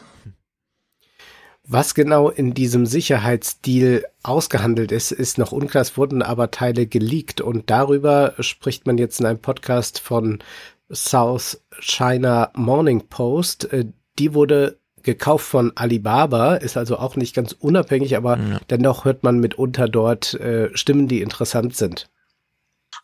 Was 1.68 1.94
genau 1.94 2.30
in 2.30 2.52
diesem 2.52 2.84
Sicherheitsdeal 2.84 4.04
ausgehandelt 4.24 4.90
ist, 4.90 5.12
ist 5.12 5.38
noch 5.38 5.52
unklar. 5.52 5.82
Es 5.82 5.96
wurden 5.96 6.20
aber 6.20 6.50
Teile 6.50 6.88
geleakt 6.88 7.40
und 7.40 7.70
darüber 7.70 8.34
spricht 8.40 8.88
man 8.88 8.98
jetzt 8.98 9.20
in 9.20 9.26
einem 9.26 9.38
Podcast 9.38 10.00
von 10.00 10.40
South 10.92 11.60
China 11.78 12.50
Morning 12.56 13.06
Post. 13.08 13.72
Äh, 13.72 13.84
die 14.18 14.34
wurde 14.34 14.79
gekauft 15.02 15.46
von 15.46 15.72
Alibaba, 15.74 16.56
ist 16.56 16.76
also 16.76 16.98
auch 16.98 17.16
nicht 17.16 17.34
ganz 17.34 17.52
unabhängig, 17.58 18.16
aber 18.16 18.38
ja. 18.38 18.60
dennoch 18.70 19.04
hört 19.04 19.22
man 19.22 19.38
mitunter 19.40 19.88
dort 19.88 20.34
äh, 20.34 20.70
Stimmen, 20.74 21.08
die 21.08 21.22
interessant 21.22 21.76
sind. 21.76 22.08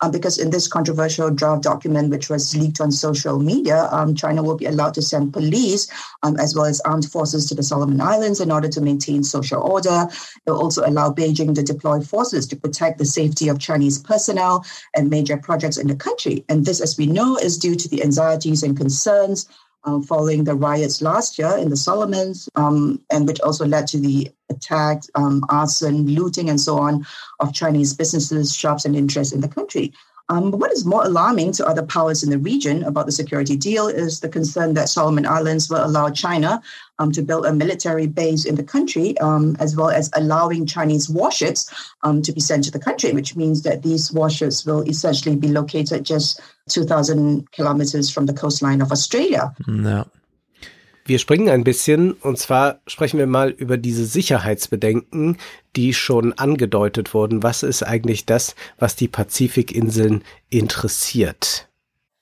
Um, 0.03 0.11
because 0.11 0.37
in 0.37 0.51
this 0.51 0.69
controversial 0.69 1.31
draft 1.31 1.65
document, 1.65 2.11
which 2.11 2.29
was 2.29 2.55
leaked 2.55 2.81
on 2.81 2.93
social 2.93 3.39
media, 3.39 3.89
um, 3.91 4.15
China 4.15 4.43
will 4.43 4.57
be 4.57 4.67
allowed 4.67 4.93
to 4.95 5.03
send 5.03 5.33
police 5.33 5.89
um, 6.23 6.37
as 6.39 6.55
well 6.55 6.67
as 6.67 6.81
armed 6.81 7.11
forces 7.11 7.47
to 7.47 7.55
the 7.55 7.63
Solomon 7.63 8.01
Islands 8.01 8.41
in 8.41 8.51
order 8.51 8.69
to 8.69 8.81
maintain 8.81 9.25
social 9.25 9.63
order. 9.63 10.07
It 10.47 10.51
will 10.51 10.61
also 10.61 10.85
allow 10.85 11.11
Beijing 11.11 11.55
to 11.55 11.63
deploy 11.63 12.01
forces 12.01 12.47
to 12.49 12.57
protect 12.57 12.99
the 12.99 13.07
safety 13.07 13.49
of 13.49 13.59
Chinese 13.59 13.99
personnel 13.99 14.67
and 14.95 15.09
major 15.09 15.39
projects 15.39 15.79
in 15.79 15.87
the 15.87 15.97
country. 15.97 16.45
And 16.49 16.67
this, 16.67 16.81
as 16.81 16.99
we 16.99 17.07
know, 17.07 17.37
is 17.37 17.57
due 17.57 17.77
to 17.77 17.89
the 17.89 18.03
anxieties 18.03 18.63
and 18.63 18.77
concerns 18.77 19.49
uh, 19.87 20.01
following 20.01 20.45
the 20.45 20.55
riots 20.55 21.01
last 21.01 21.39
year 21.39 21.57
in 21.57 21.71
the 21.71 21.77
Solomons, 21.77 22.49
um, 22.57 23.01
and 23.11 23.27
which 23.27 23.41
also 23.41 23.65
led 23.65 23.87
to 23.89 23.99
the 23.99 24.31
attack, 24.51 25.03
um, 25.15 25.45
arson, 25.49 26.07
looting, 26.07 26.51
and 26.51 26.61
so 26.61 26.79
on 26.79 27.07
of 27.41 27.55
Chinese 27.55 27.95
businesses, 27.95 28.55
shops, 28.55 28.85
and 28.85 28.97
interests 28.97 29.33
in 29.33 29.41
the 29.41 29.49
country. 29.49 29.93
Um, 30.29 30.51
but 30.51 30.59
what 30.59 30.73
is 30.73 30.85
more 30.85 31.05
alarming 31.05 31.53
to 31.53 31.67
other 31.67 31.85
powers 31.85 32.23
in 32.23 32.31
the 32.31 32.39
region 32.39 32.83
about 32.83 33.07
the 33.07 33.13
security 33.13 33.57
deal 33.57 33.87
is 33.87 34.21
the 34.21 34.29
concern 34.29 34.75
that 34.75 34.89
Solomon 34.89 35.27
Islands 35.27 35.71
will 35.71 35.85
allow 35.85 36.11
China 36.11 36.61
um, 36.99 37.13
to 37.13 37.23
build 37.23 37.47
a 37.47 37.53
military 37.53 38.07
base 38.07 38.45
in 38.45 38.57
the 38.57 38.65
country, 38.65 39.17
um, 39.19 39.57
as 39.61 39.77
well 39.77 39.91
as 39.91 40.11
allowing 40.15 40.67
Chinese 40.67 41.09
warships 41.09 41.73
um, 42.03 42.23
to 42.23 42.33
be 42.33 42.41
sent 42.41 42.65
to 42.65 42.71
the 42.71 42.79
country, 42.79 43.13
which 43.13 43.37
means 43.37 43.63
that 43.63 43.83
these 43.83 44.13
warships 44.13 44.67
will 44.67 44.83
essentially 44.83 45.37
be 45.37 45.49
located 45.49 46.05
just 46.05 46.41
2,000 46.69 47.51
kilometers 47.53 48.11
from 48.11 48.27
the 48.27 48.33
coastline 48.33 48.81
of 48.81 48.91
Australia. 48.91 49.55
No. 49.69 50.07
Wir 51.07 51.21
springen 51.21 51.49
ein 51.49 51.63
bisschen 51.63 52.13
und 52.13 52.37
zwar 52.37 52.81
sprechen 52.89 53.19
wir 53.19 53.29
mal 53.29 53.51
über 53.51 53.79
diese 53.79 54.07
Sicherheitsbedenken, 54.07 55.39
die 55.77 55.95
schon 55.95 56.33
angedeutet 56.33 57.15
wurden. 57.15 57.45
Was 57.45 57.63
ist 57.63 57.85
eigentlich 57.85 58.27
das, 58.27 58.57
was 58.79 58.97
die 58.97 59.07
Pazifikinseln 59.07 60.25
interessiert? 60.51 61.69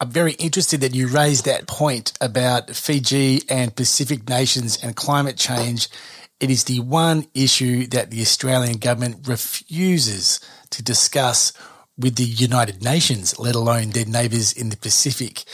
I'm 0.03 0.13
very 0.13 0.35
interested 0.35 0.83
that 0.83 0.95
you 0.95 1.07
raised 1.07 1.47
that 1.47 1.67
point 1.67 2.13
about 2.21 2.75
Fiji 2.75 3.43
and 3.49 3.75
Pacific 3.75 4.29
nations 4.29 4.83
and 4.83 4.95
climate 4.95 5.37
change. 5.37 5.89
It 6.41 6.51
is 6.51 6.65
the 6.65 6.81
one 6.81 7.27
issue 7.33 7.87
that 7.89 8.11
the 8.11 8.21
Australian 8.21 8.81
government 8.81 9.27
refuses 9.27 10.41
to 10.71 10.83
discuss 10.83 11.55
with 11.97 12.17
the 12.17 12.25
United 12.25 12.83
Nations, 12.83 13.39
let 13.39 13.55
alone 13.55 13.91
their 13.91 14.05
neighbours 14.05 14.53
in 14.53 14.69
the 14.69 14.77
Pacific. 14.77 15.45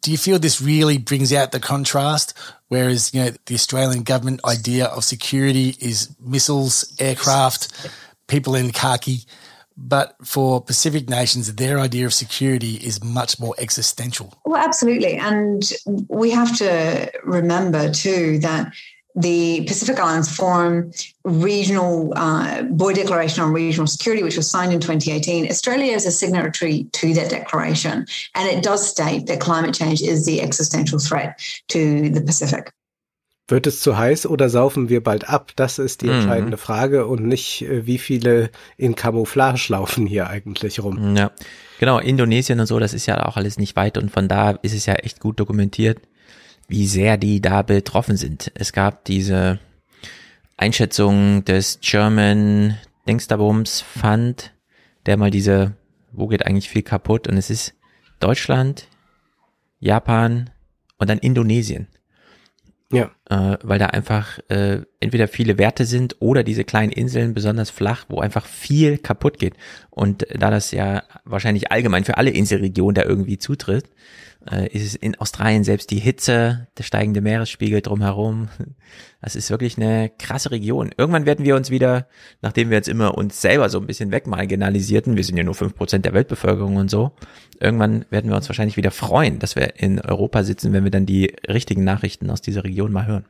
Do 0.00 0.10
you 0.10 0.18
feel 0.18 0.38
this 0.38 0.60
really 0.60 0.98
brings 0.98 1.32
out 1.32 1.52
the 1.52 1.60
contrast? 1.60 2.36
Whereas, 2.68 3.12
you 3.14 3.22
know, 3.22 3.30
the 3.46 3.54
Australian 3.54 4.02
government 4.02 4.40
idea 4.44 4.86
of 4.86 5.04
security 5.04 5.76
is 5.80 6.14
missiles, 6.20 6.94
aircraft, 6.98 7.88
people 8.26 8.54
in 8.54 8.70
khaki. 8.70 9.20
But 9.76 10.14
for 10.24 10.60
Pacific 10.60 11.08
nations, 11.08 11.54
their 11.54 11.80
idea 11.80 12.04
of 12.04 12.12
security 12.12 12.74
is 12.74 13.02
much 13.02 13.40
more 13.40 13.54
existential. 13.58 14.34
Well, 14.44 14.62
absolutely. 14.62 15.16
And 15.16 15.62
we 16.08 16.30
have 16.30 16.54
to 16.58 17.10
remember, 17.24 17.90
too, 17.90 18.38
that 18.40 18.72
the 19.14 19.64
Pacific 19.66 19.98
Islands 19.98 20.34
Forum 20.34 20.92
regional 21.24 22.12
uh, 22.16 22.62
Boy 22.62 22.92
Declaration 22.92 23.42
on 23.42 23.52
Regional 23.52 23.86
Security, 23.86 24.22
which 24.22 24.36
was 24.36 24.50
signed 24.50 24.72
in 24.72 24.80
2018, 24.80 25.50
Australia 25.50 25.92
is 25.92 26.06
a 26.06 26.10
signatory 26.10 26.84
to 26.92 27.12
that 27.14 27.30
declaration. 27.30 28.06
And 28.34 28.48
it 28.48 28.62
does 28.62 28.88
state 28.88 29.26
that 29.26 29.40
climate 29.40 29.74
change 29.74 30.02
is 30.02 30.24
the 30.24 30.40
existential 30.40 30.98
threat 30.98 31.40
to 31.68 32.10
the 32.10 32.20
Pacific. 32.20 32.72
Wird 33.48 33.66
es 33.66 33.80
zu 33.80 33.98
heiß 33.98 34.26
oder 34.26 34.48
saufen 34.48 34.88
wir 34.88 35.02
bald 35.02 35.28
ab? 35.28 35.50
Das 35.56 35.80
ist 35.80 36.02
die 36.02 36.06
mhm. 36.06 36.12
entscheidende 36.12 36.56
mhm. 36.56 36.60
Frage 36.60 37.06
und 37.06 37.26
nicht, 37.26 37.62
äh, 37.62 37.84
wie 37.84 37.98
viele 37.98 38.50
in 38.76 38.94
Camouflage 38.94 39.66
laufen 39.70 40.06
hier 40.06 40.28
eigentlich 40.28 40.80
rum. 40.80 41.16
Ja, 41.16 41.32
genau. 41.80 41.98
Indonesien 41.98 42.60
und 42.60 42.66
so, 42.66 42.78
das 42.78 42.94
ist 42.94 43.06
ja 43.06 43.26
auch 43.26 43.36
alles 43.36 43.58
nicht 43.58 43.74
weit 43.74 43.98
und 43.98 44.12
von 44.12 44.28
da 44.28 44.52
ist 44.62 44.72
es 44.72 44.86
ja 44.86 44.94
echt 44.94 45.18
gut 45.18 45.40
dokumentiert 45.40 45.98
wie 46.70 46.86
sehr 46.86 47.16
die 47.16 47.40
da 47.40 47.62
betroffen 47.62 48.16
sind. 48.16 48.52
Es 48.54 48.72
gab 48.72 49.04
diese 49.04 49.58
Einschätzung 50.56 51.44
des 51.44 51.80
German 51.80 52.78
Dingsterbums 53.08 53.80
Fund, 53.80 54.54
der 55.04 55.16
mal 55.16 55.32
diese, 55.32 55.74
wo 56.12 56.28
geht 56.28 56.46
eigentlich 56.46 56.68
viel 56.68 56.82
kaputt? 56.82 57.26
Und 57.26 57.36
es 57.36 57.50
ist 57.50 57.74
Deutschland, 58.20 58.86
Japan 59.80 60.50
und 60.98 61.10
dann 61.10 61.18
Indonesien. 61.18 61.88
Ja. 62.92 63.10
Äh, 63.28 63.58
weil 63.62 63.78
da 63.80 63.86
einfach 63.86 64.38
äh, 64.48 64.82
entweder 65.00 65.26
viele 65.26 65.58
Werte 65.58 65.84
sind 65.86 66.16
oder 66.20 66.44
diese 66.44 66.64
kleinen 66.64 66.92
Inseln 66.92 67.34
besonders 67.34 67.70
flach, 67.70 68.04
wo 68.08 68.20
einfach 68.20 68.46
viel 68.46 68.98
kaputt 68.98 69.38
geht. 69.38 69.54
Und 69.90 70.26
da 70.32 70.50
das 70.50 70.70
ja 70.70 71.02
wahrscheinlich 71.24 71.72
allgemein 71.72 72.04
für 72.04 72.16
alle 72.16 72.30
Inselregionen 72.30 72.94
da 72.94 73.02
irgendwie 73.02 73.38
zutritt, 73.38 73.86
äh, 74.48 74.68
ist 74.68 74.96
in 74.96 75.16
Australien 75.16 75.64
selbst 75.64 75.90
die 75.90 75.98
Hitze, 75.98 76.68
der 76.78 76.82
steigende 76.82 77.20
Meeresspiegel 77.20 77.80
drumherum. 77.82 78.48
Das 79.20 79.36
ist 79.36 79.50
wirklich 79.50 79.76
eine 79.76 80.10
krasse 80.18 80.50
Region. 80.50 80.92
Irgendwann 80.96 81.26
werden 81.26 81.44
wir 81.44 81.54
uns 81.54 81.70
wieder, 81.70 82.08
nachdem 82.40 82.70
wir 82.70 82.78
jetzt 82.78 82.88
immer 82.88 83.18
uns 83.18 83.40
selber 83.40 83.68
so 83.68 83.78
ein 83.78 83.86
bisschen 83.86 84.12
wegmarginalisierten, 84.12 85.16
wir 85.16 85.24
sind 85.24 85.36
ja 85.36 85.44
nur 85.44 85.54
fünf 85.54 85.74
Prozent 85.74 86.06
der 86.06 86.14
Weltbevölkerung 86.14 86.76
und 86.76 86.90
so, 86.90 87.12
irgendwann 87.58 88.06
werden 88.08 88.30
wir 88.30 88.36
uns 88.36 88.48
wahrscheinlich 88.48 88.78
wieder 88.78 88.90
freuen, 88.90 89.38
dass 89.38 89.56
wir 89.56 89.76
in 89.76 90.00
Europa 90.00 90.42
sitzen, 90.42 90.72
wenn 90.72 90.84
wir 90.84 90.90
dann 90.90 91.04
die 91.04 91.34
richtigen 91.46 91.84
Nachrichten 91.84 92.30
aus 92.30 92.40
dieser 92.40 92.64
Region 92.64 92.92
mal 92.92 93.06
hören. 93.06 93.26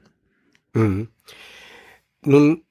Mhm. 0.74 1.08
Nun 2.24 2.62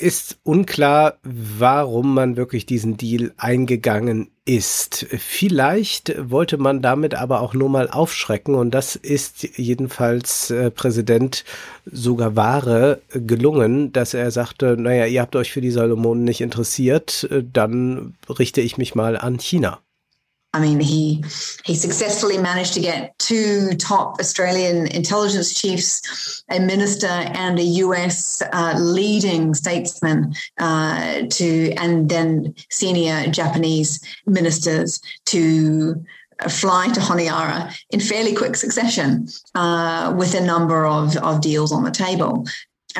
ist 0.00 0.38
unklar, 0.42 1.18
warum 1.22 2.14
man 2.14 2.36
wirklich 2.36 2.66
diesen 2.66 2.96
Deal 2.96 3.32
eingegangen 3.36 4.30
ist. 4.44 5.06
Vielleicht 5.18 6.14
wollte 6.30 6.58
man 6.58 6.82
damit 6.82 7.14
aber 7.14 7.40
auch 7.40 7.54
nur 7.54 7.68
mal 7.68 7.88
aufschrecken 7.88 8.54
und 8.54 8.72
das 8.72 8.96
ist 8.96 9.56
jedenfalls 9.56 10.50
äh, 10.50 10.70
Präsident 10.70 11.44
Sugaware 11.86 13.00
gelungen, 13.12 13.92
dass 13.92 14.14
er 14.14 14.30
sagte, 14.30 14.76
naja, 14.76 15.06
ihr 15.06 15.20
habt 15.20 15.36
euch 15.36 15.52
für 15.52 15.60
die 15.60 15.70
Salomonen 15.70 16.24
nicht 16.24 16.40
interessiert, 16.40 17.28
äh, 17.30 17.44
dann 17.52 18.14
richte 18.28 18.60
ich 18.60 18.78
mich 18.78 18.94
mal 18.94 19.16
an 19.16 19.38
China. 19.38 19.80
I 20.52 20.60
mean, 20.60 20.80
he 20.80 21.22
he 21.64 21.74
successfully 21.74 22.36
managed 22.36 22.74
to 22.74 22.80
get 22.80 23.16
two 23.18 23.74
top 23.74 24.18
Australian 24.18 24.88
intelligence 24.88 25.54
chiefs, 25.54 26.42
a 26.50 26.58
minister 26.58 27.06
and 27.06 27.58
a 27.58 27.62
US 27.62 28.42
uh, 28.52 28.74
leading 28.76 29.54
statesman, 29.54 30.34
uh, 30.58 31.22
to 31.30 31.72
and 31.74 32.08
then 32.08 32.54
senior 32.68 33.28
Japanese 33.28 34.00
ministers 34.26 35.00
to 35.26 36.04
fly 36.48 36.88
to 36.88 37.00
Honiara 37.00 37.72
in 37.90 38.00
fairly 38.00 38.34
quick 38.34 38.56
succession 38.56 39.28
uh, 39.54 40.14
with 40.16 40.34
a 40.34 40.40
number 40.40 40.86
of, 40.86 41.16
of 41.18 41.40
deals 41.42 41.70
on 41.70 41.84
the 41.84 41.90
table 41.90 42.46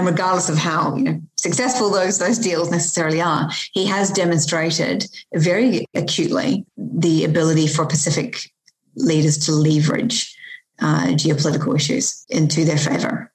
and 0.01 0.09
regardless 0.09 0.49
of 0.49 0.57
how 0.57 0.97
you 0.97 1.05
know, 1.05 1.21
successful 1.37 1.91
those 1.91 2.19
those 2.19 2.39
deals 2.39 2.71
necessarily 2.71 3.21
are, 3.21 3.51
he 3.73 3.87
has 3.87 4.11
demonstrated 4.11 5.07
very 5.35 5.85
acutely 5.95 6.65
the 6.77 7.25
ability 7.25 7.67
for 7.67 7.87
Pacific 7.87 8.51
leaders 8.97 9.39
to 9.39 9.53
leverage 9.53 10.35
uh, 10.81 11.09
geopolitical 11.09 11.77
issues 11.77 12.25
into 12.31 12.65
their 12.65 12.79
favor. 12.79 13.31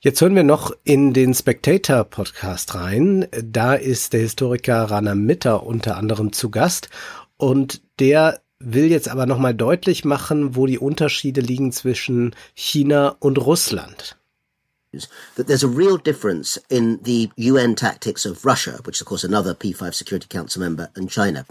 Jetzt 0.00 0.20
hören 0.20 0.34
wir 0.34 0.42
noch 0.42 0.72
in 0.82 1.12
den 1.12 1.32
Spectator 1.32 2.04
Podcast 2.04 2.74
rein. 2.74 3.26
Da 3.40 3.74
ist 3.74 4.12
der 4.12 4.20
Historiker 4.20 4.84
Rana 4.84 5.14
Mitter 5.14 5.64
unter 5.64 5.96
anderem 5.96 6.32
zu 6.32 6.50
Gast 6.50 6.90
und 7.36 7.82
der 7.98 8.40
will 8.58 8.90
jetzt 8.90 9.08
aber 9.08 9.26
nochmal 9.26 9.54
deutlich 9.54 10.04
machen, 10.04 10.54
wo 10.54 10.66
die 10.66 10.78
Unterschiede 10.78 11.40
liegen 11.40 11.72
zwischen 11.72 12.34
China 12.54 13.16
und 13.18 13.38
Russland. 13.38 14.16
That 15.36 15.46
there's 15.46 15.62
a 15.62 15.68
real 15.68 15.96
difference 15.96 16.58
in 16.68 16.98
the 16.98 17.30
UN 17.36 17.74
tactics 17.74 18.26
of 18.26 18.44
Russia, 18.44 18.78
which 18.84 18.96
is, 18.96 19.00
of 19.00 19.06
course, 19.06 19.24
another 19.24 19.54
P5 19.54 19.94
Security 19.94 20.26
Council 20.28 20.60
member, 20.60 20.90
and 20.94 21.10
China. 21.10 21.46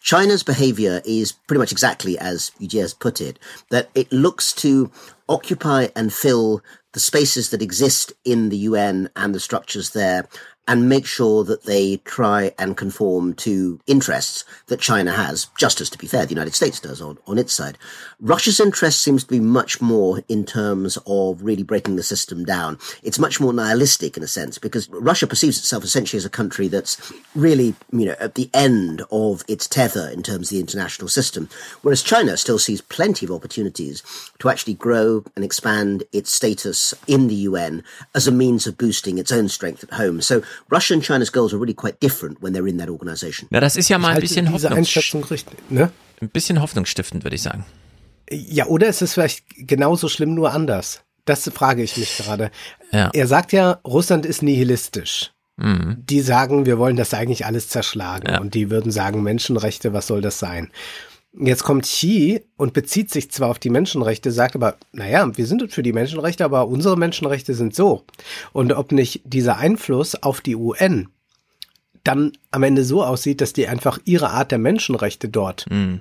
China's 0.00 0.42
behavior 0.42 1.02
is 1.04 1.32
pretty 1.32 1.58
much 1.58 1.72
exactly 1.72 2.18
as 2.18 2.52
UGS 2.60 2.98
put 2.98 3.20
it, 3.20 3.38
that 3.70 3.90
it 3.94 4.10
looks 4.10 4.52
to 4.54 4.90
occupy 5.28 5.88
and 5.94 6.12
fill 6.12 6.62
the 6.92 7.00
spaces 7.00 7.50
that 7.50 7.60
exist 7.60 8.12
in 8.24 8.48
the 8.48 8.56
UN 8.58 9.10
and 9.16 9.34
the 9.34 9.40
structures 9.40 9.90
there 9.90 10.26
and 10.68 10.88
make 10.88 11.06
sure 11.06 11.44
that 11.44 11.64
they 11.64 11.98
try 11.98 12.52
and 12.58 12.76
conform 12.76 13.34
to 13.34 13.80
interests 13.86 14.44
that 14.66 14.80
China 14.80 15.12
has, 15.12 15.46
just 15.56 15.80
as 15.80 15.88
to 15.90 15.98
be 15.98 16.06
fair, 16.06 16.24
the 16.26 16.34
United 16.34 16.54
States 16.54 16.80
does 16.80 17.00
on, 17.00 17.18
on 17.26 17.38
its 17.38 17.52
side. 17.52 17.78
Russia's 18.20 18.58
interest 18.58 19.00
seems 19.02 19.24
to 19.24 19.30
be 19.30 19.40
much 19.40 19.80
more 19.80 20.22
in 20.28 20.44
terms 20.44 20.98
of 21.06 21.42
really 21.42 21.62
breaking 21.62 21.96
the 21.96 22.02
system 22.02 22.44
down. 22.44 22.78
It's 23.02 23.18
much 23.18 23.40
more 23.40 23.52
nihilistic 23.52 24.16
in 24.16 24.22
a 24.22 24.28
sense 24.28 24.58
because 24.58 24.88
Russia 24.90 25.26
perceives 25.26 25.58
itself 25.58 25.84
essentially 25.84 26.18
as 26.18 26.24
a 26.24 26.30
country 26.30 26.68
that's 26.68 27.12
really, 27.34 27.74
you 27.92 28.06
know, 28.06 28.16
at 28.18 28.34
the 28.34 28.50
end 28.52 29.02
of 29.10 29.44
its 29.48 29.68
tether 29.68 30.08
in 30.08 30.22
terms 30.22 30.50
of 30.50 30.56
the 30.56 30.60
international 30.60 31.08
system, 31.08 31.48
whereas 31.82 32.02
China 32.02 32.36
still 32.36 32.58
sees 32.58 32.80
plenty 32.80 33.26
of 33.26 33.32
opportunities 33.32 34.02
to 34.38 34.48
actually 34.48 34.74
grow 34.74 35.24
and 35.36 35.44
expand 35.44 36.02
its 36.12 36.32
status 36.32 36.94
in 37.06 37.28
the 37.28 37.34
UN 37.34 37.84
as 38.14 38.26
a 38.26 38.32
means 38.32 38.66
of 38.66 38.78
boosting 38.78 39.18
its 39.18 39.30
own 39.30 39.48
strength 39.48 39.84
at 39.84 39.92
home. 39.92 40.20
So 40.20 40.42
Russia 40.70 40.94
and 40.94 41.04
China's 41.04 41.30
goals 41.32 41.52
are 41.52 41.60
really 41.60 41.74
quite 41.74 41.98
different 42.00 42.42
when 42.42 42.52
they're 42.54 42.68
in 42.68 42.78
that 42.78 42.88
organization. 42.88 43.48
Ja, 43.50 43.60
das 43.60 43.76
ist 43.76 43.88
ja 43.88 43.98
mal 43.98 44.14
ein 44.14 44.20
bisschen 44.20 44.52
Hoffnungsstiftend, 44.52 45.70
ne? 45.70 45.90
Ein 46.20 46.28
bisschen 46.30 46.60
hoffnungsstiftend, 46.60 47.24
würde 47.24 47.36
ich 47.36 47.42
sagen. 47.42 47.64
Ja, 48.30 48.66
oder 48.66 48.88
ist 48.88 49.02
es 49.02 49.14
vielleicht 49.14 49.44
genauso 49.56 50.08
schlimm, 50.08 50.34
nur 50.34 50.52
anders? 50.52 51.02
Das 51.26 51.48
frage 51.52 51.82
ich 51.82 51.96
mich 51.96 52.16
gerade. 52.16 52.50
Ja. 52.92 53.10
Er 53.12 53.26
sagt 53.26 53.52
ja, 53.52 53.80
Russland 53.84 54.24
ist 54.26 54.42
nihilistisch. 54.42 55.32
Mhm. 55.56 56.02
Die 56.08 56.20
sagen, 56.20 56.66
wir 56.66 56.78
wollen 56.78 56.96
das 56.96 57.14
eigentlich 57.14 57.46
alles 57.46 57.68
zerschlagen. 57.68 58.30
Ja. 58.30 58.40
Und 58.40 58.54
die 58.54 58.70
würden 58.70 58.92
sagen, 58.92 59.22
Menschenrechte, 59.22 59.92
was 59.92 60.06
soll 60.06 60.20
das 60.20 60.38
sein? 60.38 60.70
Jetzt 61.38 61.64
kommt 61.64 61.84
Xi 61.84 62.40
und 62.56 62.72
bezieht 62.72 63.10
sich 63.10 63.30
zwar 63.30 63.50
auf 63.50 63.58
die 63.58 63.68
Menschenrechte, 63.68 64.32
sagt 64.32 64.54
aber, 64.54 64.76
naja, 64.92 65.36
wir 65.36 65.46
sind 65.46 65.70
für 65.70 65.82
die 65.82 65.92
Menschenrechte, 65.92 66.44
aber 66.44 66.66
unsere 66.66 66.96
Menschenrechte 66.96 67.54
sind 67.54 67.74
so. 67.74 68.04
Und 68.52 68.72
ob 68.72 68.92
nicht 68.92 69.20
dieser 69.24 69.58
Einfluss 69.58 70.14
auf 70.14 70.40
die 70.40 70.56
UN 70.56 71.08
dann 72.04 72.32
am 72.52 72.62
Ende 72.62 72.84
so 72.84 73.04
aussieht, 73.04 73.40
dass 73.40 73.52
die 73.52 73.66
einfach 73.66 73.98
ihre 74.04 74.30
Art 74.30 74.50
der 74.52 74.58
Menschenrechte 74.58 75.28
dort 75.28 75.66
mhm. 75.68 76.00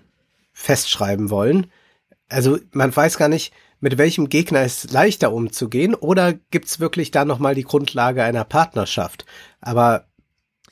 festschreiben 0.54 1.30
wollen. 1.30 1.68
Also 2.30 2.60
man 2.72 2.96
weiß 2.96 3.18
gar 3.18 3.28
nicht, 3.28 3.54
mit 3.80 3.98
welchem 3.98 4.30
Gegner 4.30 4.64
ist 4.64 4.92
leichter 4.92 5.34
umzugehen 5.34 5.96
oder 5.96 6.34
gibt's 6.52 6.80
wirklich 6.80 7.12
da 7.12 7.26
nochmal 7.26 7.56
die 7.56 7.64
Grundlage 7.64 8.24
einer 8.24 8.44
Partnerschaft. 8.44 9.26
Aber 9.62 10.06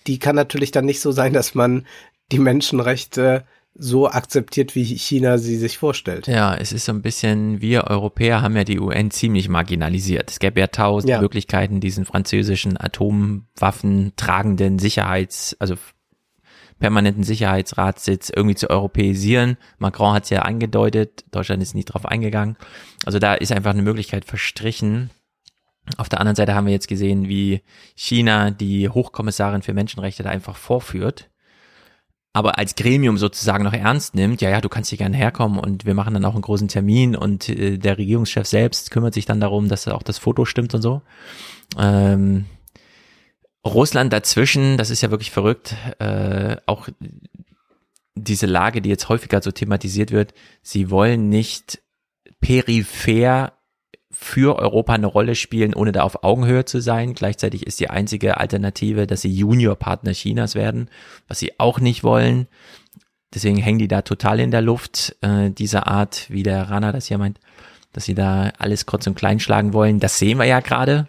die 0.08 0.20
kann 0.20 0.36
natürlich 0.36 0.72
dann 0.72 0.86
nicht 0.86 1.02
so 1.02 1.12
sein, 1.12 1.34
dass 1.34 1.56
man 1.56 1.86
die 2.32 2.40
Menschenrechte 2.40 3.44
so 3.76 4.08
akzeptiert, 4.08 4.76
wie 4.76 4.86
China 4.86 5.38
sie 5.38 5.58
sich 5.58 5.78
vorstellt. 5.78 6.28
Ja, 6.28 6.56
es 6.56 6.72
ist 6.72 6.86
so 6.86 6.92
ein 6.92 7.02
bisschen, 7.02 7.60
wir 7.60 7.86
Europäer 7.86 8.42
haben 8.42 8.56
ja 8.56 8.64
die 8.64 8.80
UN 8.80 9.10
ziemlich 9.10 9.50
marginalisiert. 9.50 10.30
Es 10.30 10.40
gäbe 10.40 10.60
ja 10.60 10.68
tausend 10.68 11.10
ja. 11.10 11.22
Möglichkeiten, 11.22 11.80
diesen 11.80 12.06
französischen 12.06 12.80
Atomwaffen 12.80 14.14
tragenden 14.16 14.78
Sicherheits, 14.78 15.56
also 15.60 15.76
permanenten 16.80 17.24
Sicherheitsratssitz 17.24 18.30
irgendwie 18.30 18.56
zu 18.56 18.70
europäisieren. 18.70 19.58
Macron 19.80 20.14
hat 20.14 20.26
es 20.26 20.30
ja 20.30 20.44
angedeutet, 20.44 21.26
Deutschland 21.32 21.64
ist 21.64 21.74
nicht 21.74 21.86
drauf 21.86 22.06
eingegangen. 22.06 22.58
Also 23.06 23.20
da 23.20 23.34
ist 23.34 23.52
einfach 23.52 23.72
eine 23.72 23.82
Möglichkeit 23.82 24.26
verstrichen. 24.26 25.10
Auf 25.98 26.10
der 26.10 26.20
anderen 26.20 26.36
Seite 26.36 26.54
haben 26.54 26.68
wir 26.68 26.74
jetzt 26.74 26.88
gesehen, 26.88 27.28
wie 27.28 27.62
China 27.96 28.52
die 28.52 28.88
Hochkommissarin 28.88 29.64
für 29.64 29.74
Menschenrechte 29.74 30.24
da 30.24 30.30
einfach 30.30 30.58
vorführt 30.58 31.30
aber 32.34 32.58
als 32.58 32.76
Gremium 32.76 33.18
sozusagen 33.20 33.64
noch 33.64 33.74
ernst 33.74 34.16
nimmt, 34.16 34.42
ja, 34.42 34.50
ja, 34.50 34.60
du 34.60 34.68
kannst 34.68 34.90
hier 34.90 34.98
gerne 34.98 35.16
herkommen 35.16 35.60
und 35.60 35.86
wir 35.86 35.94
machen 35.94 36.16
dann 36.16 36.26
auch 36.26 36.34
einen 36.34 36.42
großen 36.42 36.68
Termin 36.68 37.16
und 37.16 37.48
äh, 37.48 37.78
der 37.78 38.00
Regierungschef 38.00 38.48
selbst 38.48 38.90
kümmert 38.90 39.14
sich 39.14 39.26
dann 39.26 39.40
darum, 39.40 39.70
dass 39.70 39.88
auch 39.88 40.04
das 40.04 40.18
Foto 40.18 40.44
stimmt 40.44 40.74
und 40.74 40.82
so. 40.82 41.04
Ähm, 41.78 42.46
Russland 43.66 44.12
dazwischen, 44.12 44.78
das 44.78 44.90
ist 44.90 45.02
ja 45.02 45.12
wirklich 45.12 45.32
verrückt, 45.32 45.76
äh, 46.00 46.58
auch 46.66 46.90
diese 48.16 48.48
Lage, 48.48 48.82
die 48.82 48.90
jetzt 48.90 49.10
häufiger 49.10 49.42
so 49.42 49.52
thematisiert 49.52 50.12
wird, 50.12 50.34
sie 50.64 50.90
wollen 50.90 51.30
nicht 51.30 51.82
peripher 52.42 53.54
für 54.14 54.58
Europa 54.58 54.94
eine 54.94 55.08
Rolle 55.08 55.36
spielen, 55.36 55.74
ohne 55.74 55.92
da 55.92 56.04
auf 56.04 56.24
Augenhöhe 56.24 56.66
zu 56.66 56.80
sein. 56.80 57.14
Gleichzeitig 57.14 57.68
ist 57.68 57.80
die 57.80 57.90
einzige 57.90 58.38
Alternative, 58.38 59.08
dass 59.08 59.22
sie 59.22 59.34
Juniorpartner 59.34 60.14
Chinas 60.14 60.56
werden, 60.56 60.90
was 61.28 61.40
sie 61.40 61.60
auch 61.60 61.80
nicht 61.80 62.04
wollen. 62.04 62.48
Deswegen 63.34 63.58
hängen 63.58 63.80
die 63.80 63.88
da 63.88 64.04
total 64.04 64.40
in 64.40 64.52
der 64.52 64.62
Luft, 64.62 65.16
äh, 65.22 65.50
dieser 65.50 65.88
Art, 65.88 66.30
wie 66.30 66.44
der 66.44 66.70
Rana 66.70 66.92
das 66.92 67.08
hier 67.08 67.18
meint, 67.18 67.40
dass 67.92 68.06
sie 68.06 68.14
da 68.14 68.52
alles 68.60 68.86
kurz 68.86 69.08
und 69.08 69.16
klein 69.16 69.40
schlagen 69.40 69.74
wollen. 69.74 70.00
Das 70.00 70.20
sehen 70.20 70.38
wir 70.38 70.46
ja 70.46 70.60
gerade 70.60 71.08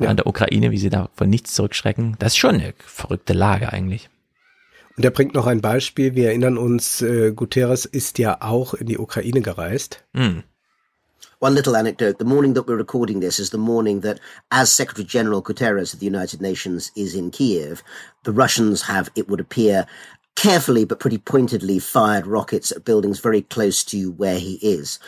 ja. 0.00 0.08
an 0.08 0.16
der 0.16 0.26
Ukraine, 0.26 0.70
wie 0.70 0.78
sie 0.78 0.90
da 0.90 1.10
von 1.14 1.28
nichts 1.28 1.54
zurückschrecken. 1.54 2.16
Das 2.20 2.32
ist 2.32 2.38
schon 2.38 2.54
eine 2.54 2.74
verrückte 2.78 3.32
Lage 3.32 3.72
eigentlich. 3.72 4.08
Und 4.96 5.04
er 5.04 5.10
bringt 5.10 5.34
noch 5.34 5.46
ein 5.46 5.60
Beispiel. 5.60 6.14
Wir 6.14 6.28
erinnern 6.28 6.58
uns, 6.58 7.02
äh, 7.02 7.32
Guterres 7.32 7.84
ist 7.84 8.18
ja 8.18 8.38
auch 8.40 8.74
in 8.74 8.86
die 8.86 8.98
Ukraine 8.98 9.42
gereist. 9.42 10.04
Mm. 10.12 10.40
One 11.38 11.54
little 11.54 11.76
anecdote. 11.76 12.18
The 12.18 12.24
morning 12.24 12.54
that 12.54 12.66
we're 12.66 12.76
recording 12.76 13.20
this 13.20 13.38
is 13.38 13.50
the 13.50 13.58
morning 13.58 14.00
that, 14.00 14.18
as 14.50 14.72
Secretary 14.72 15.04
General 15.04 15.42
Guterres 15.42 15.94
of 15.94 16.00
the 16.00 16.06
United 16.06 16.40
Nations 16.40 16.90
is 16.96 17.14
in 17.14 17.30
Kiev, 17.30 17.82
the 18.24 18.32
Russians 18.32 18.82
have, 18.82 19.08
it 19.14 19.28
would 19.28 19.40
appear, 19.40 19.86
carefully 20.34 20.84
but 20.84 21.00
pretty 21.00 21.18
pointedly 21.18 21.78
fired 21.78 22.26
rockets 22.26 22.70
at 22.72 22.84
buildings 22.84 23.20
very 23.20 23.42
close 23.42 23.82
to 23.84 24.12
where 24.12 24.38
he 24.38 24.54
is. 24.62 24.98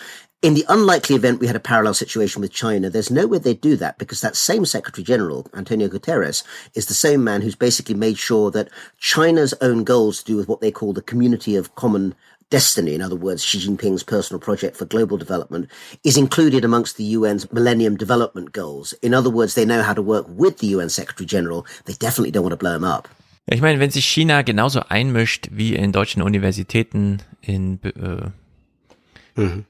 In 0.43 0.55
the 0.55 0.65
unlikely 0.69 1.17
event 1.17 1.39
we 1.39 1.47
had 1.47 1.57
a 1.57 1.61
parallel 1.61 1.93
situation 1.93 2.41
with 2.41 2.51
China, 2.51 2.89
there's 2.89 3.11
no 3.11 3.27
way 3.27 3.39
they'd 3.39 3.61
do 3.61 3.77
that 3.77 3.99
because 3.99 4.23
that 4.23 4.37
same 4.37 4.65
Secretary 4.65 5.05
General, 5.05 5.47
Antonio 5.55 5.87
Guterres, 5.87 6.43
is 6.75 6.87
the 6.87 6.95
same 6.95 7.23
man 7.23 7.43
who's 7.43 7.55
basically 7.55 7.95
made 7.95 8.17
sure 8.17 8.51
that 8.51 8.71
China's 8.99 9.53
own 9.61 9.85
goals 9.85 10.19
to 10.19 10.25
do 10.25 10.37
with 10.37 10.49
what 10.49 10.63
they 10.63 10.71
call 10.71 10.93
the 10.95 11.03
community 11.03 11.57
of 11.57 11.75
common 11.75 12.15
destiny, 12.51 12.95
in 12.95 13.03
other 13.03 13.17
words, 13.17 13.43
Xi 13.45 13.59
Jinping's 13.59 14.03
personal 14.03 14.41
project 14.41 14.77
for 14.77 14.85
global 14.85 15.17
development, 15.17 15.69
is 16.05 16.17
included 16.17 16.65
amongst 16.65 16.97
the 16.97 17.15
UN's 17.15 17.51
Millennium 17.53 17.97
Development 17.97 18.53
Goals. 18.53 18.93
In 19.03 19.15
other 19.15 19.31
words, 19.31 19.55
they 19.55 19.65
know 19.65 19.83
how 19.83 19.95
to 19.95 20.03
work 20.03 20.27
with 20.29 20.59
the 20.59 20.75
UN 20.77 20.89
Secretary 20.89 21.27
General. 21.27 21.65
They 21.87 21.95
definitely 21.95 22.33
don't 22.33 22.43
want 22.43 22.53
to 22.53 22.59
blow 22.59 22.75
him 22.75 22.85
up. 22.85 23.09
Ich 23.47 23.62
meine, 23.62 23.81
wenn 23.81 23.91
sich 23.91 24.07
China 24.07 24.43
genauso 24.43 24.81
einmischt 24.89 25.49
wie 25.51 25.75
in 25.75 25.91
deutschen 25.91 26.23
Universitäten 26.23 27.19
in 27.41 27.81
äh, 27.83 29.41
mhm 29.41 29.65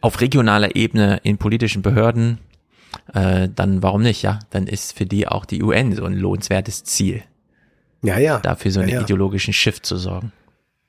auf 0.00 0.20
regionaler 0.20 0.76
Ebene 0.76 1.20
in 1.22 1.38
politischen 1.38 1.82
Behörden, 1.82 2.38
äh, 3.14 3.48
dann 3.54 3.82
warum 3.82 4.02
nicht, 4.02 4.22
ja? 4.22 4.38
Dann 4.50 4.66
ist 4.66 4.96
für 4.96 5.06
die 5.06 5.28
auch 5.28 5.44
die 5.44 5.62
UN 5.62 5.94
so 5.94 6.04
ein 6.04 6.14
lohnenswertes 6.14 6.84
Ziel. 6.84 7.22
Ja, 8.02 8.18
ja. 8.18 8.38
Dafür 8.38 8.70
so 8.70 8.80
einen 8.80 8.90
ja, 8.90 8.96
ja. 8.96 9.02
ideologischen 9.02 9.52
Shift 9.52 9.84
zu 9.84 9.96
sorgen. 9.96 10.32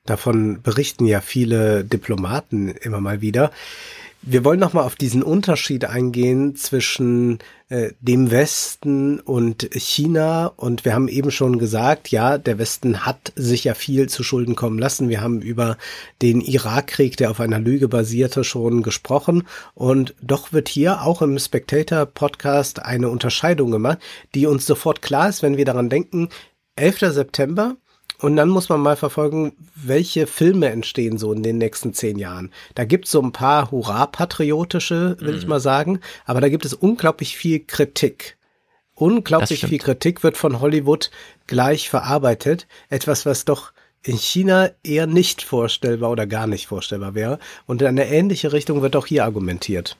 Davon 0.10 0.64
berichten 0.64 1.06
ja 1.06 1.22
viele 1.22 1.84
Diplomaten 1.84 2.70
immer 2.70 3.00
mal 3.00 3.22
wieder. 3.22 3.52
Wir 4.24 4.44
wollen 4.44 4.60
noch 4.60 4.74
mal 4.74 4.82
auf 4.82 4.96
diesen 4.96 5.22
Unterschied 5.22 5.86
eingehen 5.86 6.56
zwischen 6.56 7.38
äh, 7.70 7.92
dem 8.02 8.32
Westen 8.32 9.20
und 9.20 9.70
China. 9.72 10.48
Und 10.48 10.84
wir 10.84 10.96
haben 10.96 11.10
eben 11.10 11.30
schon 11.30 11.60
gesagt, 11.60 12.10
ja, 12.10 12.40
der 12.40 12.58
Westen 12.58 13.06
hat 13.06 13.32
sich 13.36 13.66
ja 13.66 13.76
viel 13.76 14.10
zu 14.10 14.24
Schulden 14.24 14.56
kommen 14.56 14.80
lassen. 14.80 15.10
Wir 15.10 15.22
haben 15.22 15.44
über 15.44 15.78
den 16.24 16.42
Irakkrieg, 16.42 17.16
der 17.16 17.30
auf 17.30 17.40
einer 17.40 17.60
Lüge 17.60 17.88
basierte, 17.88 18.44
schon 18.44 18.82
gesprochen. 18.82 19.44
Und 19.76 20.16
doch 20.24 20.52
wird 20.52 20.70
hier 20.70 21.04
auch 21.04 21.22
im 21.22 21.38
Spectator 21.38 22.08
Podcast 22.08 22.84
eine 22.84 23.10
Unterscheidung 23.10 23.70
gemacht, 23.70 24.00
die 24.34 24.48
uns 24.48 24.66
sofort 24.66 25.04
klar 25.04 25.30
ist, 25.30 25.44
wenn 25.44 25.56
wir 25.56 25.66
daran 25.66 25.90
denken, 25.90 26.30
11. 26.76 27.14
September, 27.14 27.78
und 28.22 28.36
dann 28.36 28.50
muss 28.50 28.70
man 28.70 28.82
mal 28.82 28.98
verfolgen, 28.98 29.54
welche 29.76 30.28
Filme 30.28 30.70
entstehen 30.70 31.18
so 31.18 31.32
in 31.32 31.42
den 31.42 31.58
nächsten 31.58 31.94
zehn 31.94 32.18
Jahren. 32.18 32.52
Da 32.76 32.84
gibt 32.86 33.06
es 33.06 33.12
so 33.12 33.22
ein 33.22 33.32
paar 33.32 33.72
hurra-patriotische, 33.72 35.18
will 35.20 35.34
mhm. 35.34 35.38
ich 35.38 35.48
mal 35.48 35.60
sagen, 35.60 36.02
aber 36.26 36.42
da 36.42 36.50
gibt 36.50 36.66
es 36.66 36.74
unglaublich 36.74 37.38
viel 37.38 37.60
Kritik. 37.60 38.38
Unglaublich 38.94 39.66
viel 39.66 39.80
Kritik 39.80 40.24
wird 40.24 40.36
von 40.36 40.60
Hollywood 40.60 41.10
gleich 41.48 41.90
verarbeitet. 41.90 42.68
Etwas, 42.90 43.26
was 43.26 43.46
doch 43.46 43.72
in 44.04 44.18
China 44.18 44.72
eher 44.84 45.08
nicht 45.08 45.42
vorstellbar 45.42 46.12
oder 46.12 46.28
gar 46.28 46.48
nicht 46.48 46.68
vorstellbar 46.68 47.16
wäre. 47.16 47.40
Und 47.66 47.82
in 47.82 47.88
eine 47.88 48.10
ähnliche 48.10 48.52
Richtung 48.52 48.82
wird 48.82 48.98
auch 48.98 49.06
hier 49.06 49.24
argumentiert. 49.24 49.98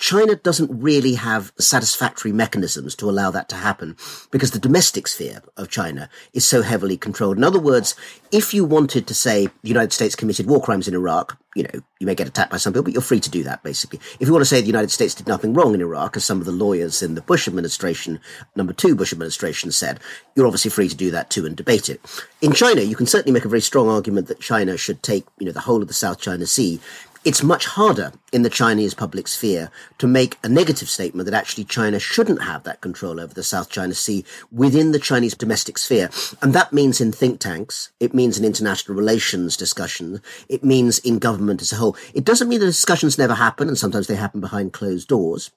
China 0.00 0.34
doesn't 0.34 0.70
really 0.82 1.14
have 1.14 1.52
satisfactory 1.58 2.32
mechanisms 2.32 2.94
to 2.96 3.08
allow 3.08 3.30
that 3.30 3.50
to 3.50 3.54
happen 3.54 3.96
because 4.30 4.50
the 4.50 4.58
domestic 4.58 5.06
sphere 5.06 5.42
of 5.58 5.68
China 5.68 6.08
is 6.32 6.44
so 6.44 6.62
heavily 6.62 6.96
controlled. 6.96 7.36
In 7.36 7.44
other 7.44 7.60
words, 7.60 7.94
if 8.32 8.54
you 8.54 8.64
wanted 8.64 9.06
to 9.06 9.14
say 9.14 9.46
the 9.46 9.68
United 9.68 9.92
States 9.92 10.16
committed 10.16 10.46
war 10.46 10.62
crimes 10.62 10.88
in 10.88 10.94
Iraq, 10.94 11.36
you 11.54 11.64
know, 11.64 11.80
you 11.98 12.06
may 12.06 12.14
get 12.14 12.28
attacked 12.28 12.50
by 12.50 12.56
some 12.56 12.72
people, 12.72 12.84
but 12.84 12.92
you're 12.92 13.02
free 13.02 13.20
to 13.20 13.28
do 13.28 13.42
that, 13.42 13.62
basically. 13.62 14.00
If 14.20 14.26
you 14.28 14.32
want 14.32 14.42
to 14.42 14.48
say 14.48 14.60
the 14.60 14.66
United 14.68 14.90
States 14.90 15.14
did 15.14 15.26
nothing 15.26 15.52
wrong 15.52 15.74
in 15.74 15.80
Iraq, 15.80 16.16
as 16.16 16.24
some 16.24 16.38
of 16.38 16.46
the 16.46 16.52
lawyers 16.52 17.02
in 17.02 17.14
the 17.14 17.22
Bush 17.22 17.46
administration, 17.46 18.20
number 18.56 18.72
two 18.72 18.94
Bush 18.94 19.12
administration 19.12 19.70
said, 19.72 20.00
you're 20.34 20.46
obviously 20.46 20.70
free 20.70 20.88
to 20.88 20.96
do 20.96 21.10
that 21.10 21.28
too 21.28 21.44
and 21.44 21.56
debate 21.56 21.90
it. 21.90 22.00
In 22.40 22.52
China, 22.52 22.82
you 22.82 22.96
can 22.96 23.06
certainly 23.06 23.32
make 23.32 23.44
a 23.44 23.48
very 23.48 23.60
strong 23.60 23.88
argument 23.88 24.28
that 24.28 24.40
China 24.40 24.78
should 24.78 25.02
take, 25.02 25.26
you 25.38 25.46
know, 25.46 25.52
the 25.52 25.60
whole 25.60 25.82
of 25.82 25.88
the 25.88 25.94
South 25.94 26.20
China 26.20 26.46
Sea 26.46 26.80
it's 27.24 27.42
much 27.42 27.66
harder 27.66 28.12
in 28.32 28.42
the 28.42 28.50
Chinese 28.50 28.94
public 28.94 29.28
sphere 29.28 29.70
to 29.98 30.06
make 30.06 30.38
a 30.42 30.48
negative 30.48 30.88
statement 30.88 31.26
that 31.26 31.36
actually 31.36 31.64
China 31.64 31.98
shouldn't 31.98 32.42
have 32.42 32.62
that 32.62 32.80
control 32.80 33.20
over 33.20 33.34
the 33.34 33.42
South 33.42 33.68
China 33.68 33.94
Sea 33.94 34.24
within 34.50 34.92
the 34.92 34.98
Chinese 34.98 35.34
domestic 35.34 35.76
sphere. 35.76 36.08
And 36.40 36.54
that 36.54 36.72
means 36.72 37.00
in 37.00 37.12
think 37.12 37.38
tanks, 37.38 37.90
it 38.00 38.14
means 38.14 38.38
in 38.38 38.44
international 38.44 38.96
relations 38.96 39.56
discussions, 39.56 40.20
it 40.48 40.64
means 40.64 40.98
in 41.00 41.18
government 41.18 41.60
as 41.60 41.72
a 41.72 41.76
whole. 41.76 41.96
It 42.14 42.24
doesn't 42.24 42.48
mean 42.48 42.60
the 42.60 42.66
discussions 42.66 43.18
never 43.18 43.34
happen, 43.34 43.68
and 43.68 43.76
sometimes 43.76 44.06
they 44.06 44.16
happen 44.16 44.40
behind 44.40 44.72
closed 44.72 45.08
doors. 45.08 45.50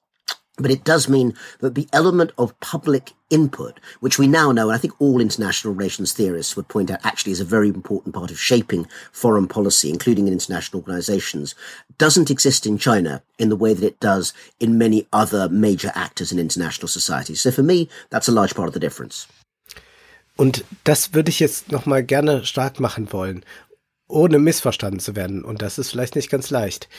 But 0.57 0.69
it 0.69 0.83
does 0.83 1.09
mean 1.09 1.33
that 1.61 1.73
the 1.73 1.88
element 1.91 2.32
of 2.38 2.59
public 2.59 3.14
input, 3.32 3.80
which 4.01 4.19
we 4.19 4.27
now 4.27 4.51
know, 4.51 4.69
and 4.69 4.75
I 4.75 4.77
think 4.77 4.93
all 4.99 5.19
international 5.19 5.73
relations 5.73 6.14
theorists 6.14 6.56
would 6.56 6.67
point 6.67 6.91
out 6.91 7.03
actually 7.03 7.32
is 7.32 7.40
a 7.40 7.45
very 7.45 7.69
important 7.69 8.14
part 8.14 8.30
of 8.30 8.40
shaping 8.40 8.85
foreign 9.11 9.48
policy, 9.48 9.90
including 9.90 10.27
in 10.27 10.33
international 10.33 10.82
organizations, 10.82 11.56
doesn't 11.98 12.30
exist 12.30 12.67
in 12.67 12.77
China 12.77 13.23
in 13.40 13.49
the 13.49 13.56
way 13.56 13.73
that 13.73 13.85
it 13.85 13.99
does 13.99 14.32
in 14.59 14.77
many 14.77 15.07
other 15.11 15.49
major 15.49 15.91
actors 15.95 16.32
in 16.32 16.38
international 16.38 16.88
society. 16.88 17.33
So 17.33 17.49
for 17.49 17.64
me, 17.64 17.90
that's 18.11 18.27
a 18.27 18.32
large 18.32 18.53
part 18.53 18.67
of 18.67 18.75
the 18.75 18.80
difference. 18.80 19.27
Und 20.35 20.65
das 20.83 21.14
würde 21.14 21.30
ich 21.30 21.40
jetzt 21.40 21.72
nochmal 21.72 22.03
gerne 22.03 22.45
stark 22.45 22.80
machen 22.80 23.11
wollen, 23.11 23.43
ohne 24.07 24.38
missverstanden 24.38 24.99
zu 24.99 25.15
werden. 25.15 25.43
Und 25.43 25.61
das 25.61 25.80
ist 25.80 25.90
vielleicht 25.90 26.15
nicht 26.15 26.30
ganz 26.30 26.49
leicht 26.51 26.90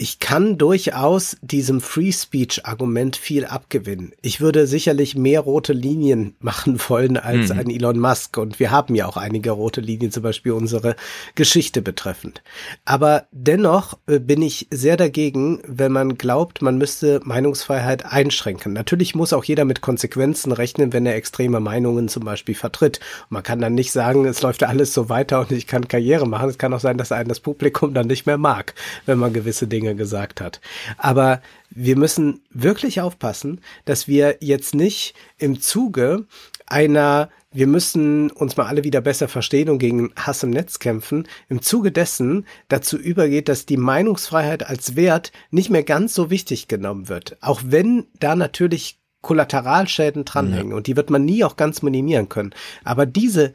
ich 0.00 0.20
kann 0.20 0.58
durchaus 0.58 1.36
diesem 1.42 1.80
Free 1.80 2.12
Speech 2.12 2.64
Argument 2.64 3.16
viel 3.16 3.44
abgewinnen. 3.44 4.12
Ich 4.22 4.40
würde 4.40 4.68
sicherlich 4.68 5.16
mehr 5.16 5.40
rote 5.40 5.72
Linien 5.72 6.36
machen 6.40 6.78
wollen 6.88 7.16
als 7.16 7.52
mhm. 7.52 7.58
ein 7.58 7.70
Elon 7.70 7.98
Musk. 7.98 8.38
Und 8.38 8.60
wir 8.60 8.70
haben 8.70 8.94
ja 8.94 9.06
auch 9.06 9.16
einige 9.16 9.50
rote 9.50 9.80
Linien, 9.80 10.12
zum 10.12 10.22
Beispiel 10.22 10.52
unsere 10.52 10.94
Geschichte 11.34 11.82
betreffend. 11.82 12.42
Aber 12.84 13.26
dennoch 13.32 13.98
äh, 14.06 14.20
bin 14.20 14.40
ich 14.40 14.68
sehr 14.70 14.96
dagegen, 14.96 15.60
wenn 15.66 15.90
man 15.90 16.16
glaubt, 16.16 16.62
man 16.62 16.78
müsste 16.78 17.20
Meinungsfreiheit 17.24 18.06
einschränken. 18.06 18.72
Natürlich 18.72 19.16
muss 19.16 19.32
auch 19.32 19.44
jeder 19.44 19.64
mit 19.64 19.80
Konsequenzen 19.80 20.52
rechnen, 20.52 20.92
wenn 20.92 21.06
er 21.06 21.16
extreme 21.16 21.58
Meinungen 21.58 22.08
zum 22.08 22.24
Beispiel 22.24 22.54
vertritt. 22.54 23.00
man 23.30 23.42
kann 23.42 23.60
dann 23.60 23.74
nicht 23.74 23.90
sagen, 23.90 24.26
es 24.26 24.42
läuft 24.42 24.62
alles 24.62 24.94
so 24.94 25.08
weiter 25.08 25.40
und 25.40 25.50
ich 25.50 25.66
kann 25.66 25.88
Karriere 25.88 26.28
machen. 26.28 26.48
Es 26.48 26.58
kann 26.58 26.72
auch 26.72 26.80
sein, 26.80 26.98
dass 26.98 27.10
einen 27.10 27.28
das 27.28 27.40
Publikum 27.40 27.94
dann 27.94 28.06
nicht 28.06 28.26
mehr 28.26 28.38
mag, 28.38 28.74
wenn 29.04 29.18
man 29.18 29.32
gewisse 29.32 29.66
Dinge 29.66 29.87
Dinge 29.88 29.96
gesagt 29.96 30.40
hat. 30.40 30.60
Aber 30.96 31.40
wir 31.70 31.96
müssen 31.96 32.40
wirklich 32.50 33.00
aufpassen, 33.00 33.60
dass 33.84 34.08
wir 34.08 34.36
jetzt 34.40 34.74
nicht 34.74 35.14
im 35.38 35.60
Zuge 35.60 36.26
einer 36.66 37.30
wir 37.50 37.66
müssen 37.66 38.30
uns 38.30 38.58
mal 38.58 38.66
alle 38.66 38.84
wieder 38.84 39.00
besser 39.00 39.26
verstehen 39.26 39.70
und 39.70 39.78
gegen 39.78 40.12
Hass 40.16 40.42
im 40.42 40.50
Netz 40.50 40.80
kämpfen, 40.80 41.26
im 41.48 41.62
Zuge 41.62 41.90
dessen 41.90 42.46
dazu 42.68 42.98
übergeht, 42.98 43.48
dass 43.48 43.64
die 43.64 43.78
Meinungsfreiheit 43.78 44.68
als 44.68 44.96
Wert 44.96 45.32
nicht 45.50 45.70
mehr 45.70 45.82
ganz 45.82 46.12
so 46.12 46.28
wichtig 46.28 46.68
genommen 46.68 47.08
wird. 47.08 47.38
Auch 47.40 47.62
wenn 47.64 48.04
da 48.20 48.36
natürlich 48.36 48.98
Kollateralschäden 49.22 50.26
dranhängen 50.26 50.72
ja. 50.72 50.76
und 50.76 50.88
die 50.88 50.96
wird 50.96 51.08
man 51.08 51.24
nie 51.24 51.42
auch 51.42 51.56
ganz 51.56 51.80
minimieren 51.80 52.28
können. 52.28 52.54
Aber 52.84 53.06
diese 53.06 53.54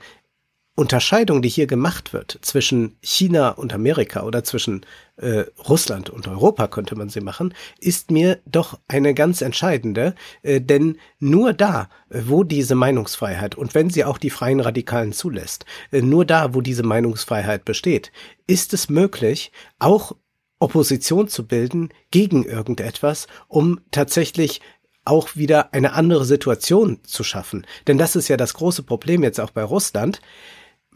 Unterscheidung, 0.75 1.43
die 1.43 1.49
hier 1.49 1.67
gemacht 1.67 2.13
wird 2.13 2.39
zwischen 2.41 2.97
China 3.01 3.49
und 3.49 3.73
Amerika 3.73 4.23
oder 4.23 4.43
zwischen 4.43 4.83
äh, 5.17 5.43
Russland 5.69 6.09
und 6.09 6.27
Europa, 6.27 6.67
könnte 6.67 6.95
man 6.95 7.09
sie 7.09 7.21
machen, 7.21 7.53
ist 7.77 8.09
mir 8.09 8.39
doch 8.47 8.79
eine 8.87 9.13
ganz 9.13 9.41
entscheidende, 9.41 10.15
äh, 10.41 10.61
denn 10.61 10.97
nur 11.19 11.53
da, 11.53 11.89
äh, 12.09 12.21
wo 12.25 12.43
diese 12.43 12.73
Meinungsfreiheit 12.73 13.53
und 13.53 13.75
wenn 13.75 13.91
sie 13.91 14.03
auch 14.03 14.17
die 14.17 14.31
freien 14.31 14.59
Radikalen 14.59 15.13
zulässt, 15.13 15.65
äh, 15.91 16.01
nur 16.01 16.25
da, 16.25 16.55
wo 16.55 16.61
diese 16.61 16.83
Meinungsfreiheit 16.83 17.65
besteht, 17.65 18.11
ist 18.47 18.73
es 18.73 18.89
möglich, 18.89 19.51
auch 19.77 20.13
Opposition 20.57 21.27
zu 21.27 21.45
bilden 21.45 21.89
gegen 22.09 22.45
irgendetwas, 22.45 23.27
um 23.47 23.79
tatsächlich 23.91 24.59
auch 25.05 25.35
wieder 25.35 25.73
eine 25.73 25.93
andere 25.93 26.25
Situation 26.25 26.99
zu 27.03 27.23
schaffen. 27.23 27.67
Denn 27.85 27.97
das 27.99 28.15
ist 28.15 28.27
ja 28.27 28.37
das 28.37 28.53
große 28.53 28.83
Problem 28.83 29.21
jetzt 29.21 29.39
auch 29.39 29.51
bei 29.51 29.63
Russland 29.63 30.21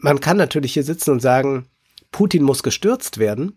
man 0.00 0.20
kann 0.20 0.36
natürlich 0.36 0.72
hier 0.72 0.84
sitzen 0.84 1.10
und 1.10 1.20
sagen, 1.20 1.66
Putin 2.12 2.42
muss 2.42 2.62
gestürzt 2.62 3.18
werden. 3.18 3.56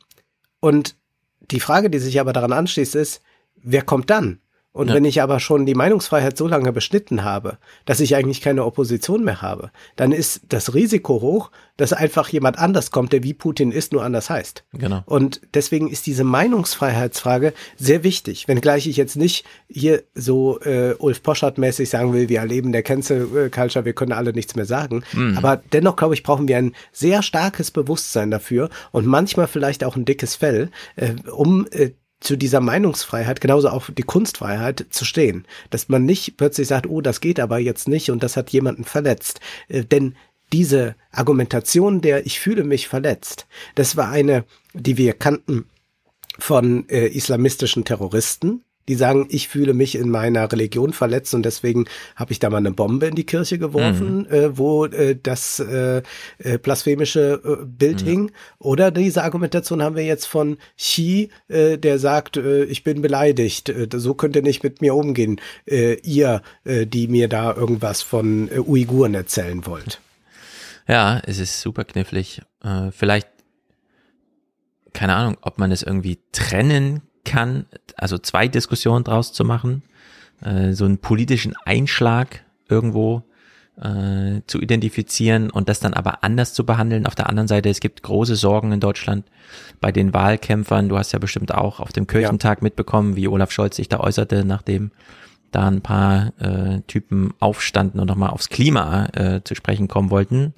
Und 0.60 0.96
die 1.40 1.60
Frage, 1.60 1.90
die 1.90 2.00
sich 2.00 2.20
aber 2.20 2.34
daran 2.34 2.52
anschließt, 2.52 2.96
ist, 2.96 3.22
wer 3.56 3.84
kommt 3.84 4.10
dann? 4.10 4.41
Und 4.74 4.88
ja. 4.88 4.94
wenn 4.94 5.04
ich 5.04 5.22
aber 5.22 5.42
schon 5.42 5.66
die 5.66 5.76
Meinungsfreiheit 5.76 6.38
so 6.38 6.48
lange 6.48 6.72
beschnitten 6.72 7.24
habe, 7.24 7.58
dass 7.86 8.00
ich 8.00 8.16
eigentlich 8.16 8.40
keine 8.40 8.64
Opposition 8.64 9.24
mehr 9.24 9.42
habe, 9.42 9.72
dann 9.98 10.14
ist 10.14 10.42
das 10.50 10.74
Risiko 10.74 11.22
hoch, 11.22 11.52
dass 11.76 11.92
einfach 11.92 12.30
jemand 12.30 12.58
anders 12.58 12.92
kommt, 12.92 13.12
der 13.12 13.24
wie 13.24 13.34
Putin 13.34 13.72
ist, 13.72 13.92
nur 13.92 14.04
anders 14.04 14.30
heißt. 14.30 14.64
Genau. 14.74 15.02
Und 15.06 15.42
deswegen 15.56 15.90
ist 15.90 16.06
diese 16.06 16.24
Meinungsfreiheitsfrage 16.24 17.54
sehr 17.76 18.04
wichtig. 18.04 18.48
Wenngleich 18.48 18.88
ich 18.88 18.96
jetzt 18.98 19.18
nicht 19.18 19.46
hier 19.68 20.04
so 20.14 20.60
äh, 20.62 20.94
Ulf 21.00 21.22
Poschardt-mäßig 21.22 21.90
sagen 21.90 22.14
will, 22.14 22.30
wir 22.30 22.40
erleben 22.40 22.72
der 22.72 22.84
Cancel 22.84 23.50
Culture, 23.50 23.84
wir 23.84 23.94
können 23.94 24.14
alle 24.14 24.32
nichts 24.32 24.56
mehr 24.56 24.66
sagen. 24.66 25.04
Mhm. 25.12 25.38
Aber 25.38 25.62
dennoch, 25.74 25.98
glaube 25.98 26.14
ich, 26.14 26.24
brauchen 26.24 26.48
wir 26.48 26.58
ein 26.58 26.74
sehr 26.94 27.24
starkes 27.24 27.72
Bewusstsein 27.72 28.32
dafür 28.32 28.70
und 28.92 29.06
manchmal 29.06 29.48
vielleicht 29.48 29.84
auch 29.84 29.98
ein 29.98 30.06
dickes 30.06 30.36
Fell, 30.36 30.70
äh, 30.96 31.14
um 31.30 31.68
äh, 31.72 31.92
zu 32.22 32.38
dieser 32.38 32.62
Meinungsfreiheit, 32.62 33.42
genauso 33.42 33.70
auch 33.70 33.90
die 33.90 34.04
Kunstfreiheit 34.04 34.86
zu 34.92 35.04
stehen. 35.04 35.46
Dass 35.70 35.90
man 35.90 36.06
nicht 36.06 36.38
plötzlich 36.38 36.68
sagt, 36.68 36.88
oh, 36.88 37.02
das 37.02 37.20
geht 37.20 37.40
aber 37.40 37.60
jetzt 37.60 37.88
nicht 37.88 38.10
und 38.10 38.24
das 38.24 38.38
hat 38.38 38.52
jemanden 38.52 38.86
verletzt. 38.86 39.42
Äh, 39.68 39.84
denn 39.84 40.16
diese 40.54 40.96
Argumentation 41.12 42.02
der 42.02 42.26
ich 42.26 42.40
fühle 42.40 42.64
mich 42.64 42.88
verletzt, 42.88 43.48
das 43.76 43.98
war 43.98 44.10
eine, 44.10 44.46
die 44.74 44.98
wir 44.98 45.14
kannten 45.14 45.66
von 46.40 46.88
äh, 46.90 47.08
islamistischen 47.08 47.86
Terroristen, 47.86 48.64
die 48.88 48.96
sagen, 48.96 49.28
ich 49.30 49.48
fühle 49.48 49.74
mich 49.74 49.96
in 49.96 50.10
meiner 50.10 50.52
Religion 50.52 50.94
verletzt 50.94 51.34
und 51.34 51.44
deswegen 51.44 51.86
habe 52.16 52.32
ich 52.32 52.40
da 52.40 52.50
mal 52.50 52.58
eine 52.58 52.72
Bombe 52.72 53.08
in 53.08 53.16
die 53.16 53.26
Kirche 53.26 53.58
geworfen, 53.58 54.20
mhm. 54.20 54.26
äh, 54.34 54.58
wo 54.58 54.86
äh, 54.86 55.18
das 55.22 55.60
äh, 55.60 56.02
äh, 56.40 56.58
blasphemische 56.58 57.42
äh, 57.44 57.66
Bild 57.66 58.02
mhm. 58.04 58.08
hing. 58.08 58.32
Oder 58.60 58.92
diese 58.92 59.24
Argumentation 59.24 59.82
haben 59.82 59.96
wir 59.96 60.06
jetzt 60.06 60.26
von 60.26 60.58
Xi, 60.78 61.30
äh, 61.48 61.78
der 61.78 62.00
sagt, 62.00 62.38
ich 62.38 62.84
bin 62.84 63.02
beleidigt, 63.02 63.74
so 63.94 64.14
könnt 64.14 64.36
ihr 64.36 64.42
nicht 64.42 64.64
mit 64.64 64.82
mir 64.82 64.96
umgehen, 64.96 65.40
ihr, 65.66 66.42
die 66.66 67.08
mir 67.08 67.28
da 67.28 67.54
irgendwas 67.56 68.02
von 68.02 68.50
Uiguren 68.50 69.14
erzählen 69.14 69.66
wollt. 69.66 70.00
Ja, 70.88 71.22
es 71.26 71.40
ist 71.40 71.62
super 71.62 71.84
knifflig. 71.84 72.42
Vielleicht, 72.92 73.28
keine 74.94 75.16
Ahnung, 75.16 75.38
ob 75.42 75.58
man 75.58 75.72
es 75.72 75.84
irgendwie 75.84 76.20
trennen 76.32 77.02
kann, 77.24 77.66
also 77.96 78.18
zwei 78.18 78.48
Diskussionen 78.48 79.04
draus 79.04 79.34
zu 79.34 79.44
machen, 79.44 79.84
äh, 80.42 80.74
so 80.74 80.86
einen 80.86 80.98
politischen 80.98 81.56
Einschlag 81.66 82.44
irgendwo 82.68 83.24
äh, 83.82 84.42
zu 84.48 84.60
identifizieren 84.60 85.50
und 85.50 85.70
das 85.70 85.80
dann 85.80 85.94
aber 85.94 86.24
anders 86.24 86.54
zu 86.54 86.66
behandeln. 86.66 87.06
Auf 87.06 87.16
der 87.16 87.30
anderen 87.30 87.48
Seite, 87.48 87.70
es 87.70 87.80
gibt 87.80 88.04
große 88.04 88.36
Sorgen 88.36 88.72
in 88.72 88.80
Deutschland 88.80 89.26
bei 89.80 89.92
den 89.92 90.14
Wahlkämpfern. 90.14 90.90
Du 90.90 90.98
hast 90.98 91.12
ja 91.12 91.20
bestimmt 91.20 91.54
auch 91.54 91.80
auf 91.80 91.92
dem 91.92 92.08
Kirchentag 92.08 92.60
ja. 92.60 92.64
mitbekommen, 92.64 93.16
wie 93.16 93.28
Olaf 93.28 93.52
Scholz 93.52 93.76
sich 93.76 93.90
da 93.90 94.00
äußerte, 94.00 94.46
nachdem 94.46 94.92
da 95.52 95.68
ein 95.68 95.82
paar 95.82 96.32
äh, 96.40 96.82
Typen 96.88 97.34
aufstanden 97.40 98.00
und 98.00 98.08
nochmal 98.08 98.30
aufs 98.30 98.50
Klima 98.50 99.08
äh, 99.14 99.42
zu 99.44 99.56
sprechen 99.56 99.88
kommen 99.88 100.10
wollten. 100.10 100.54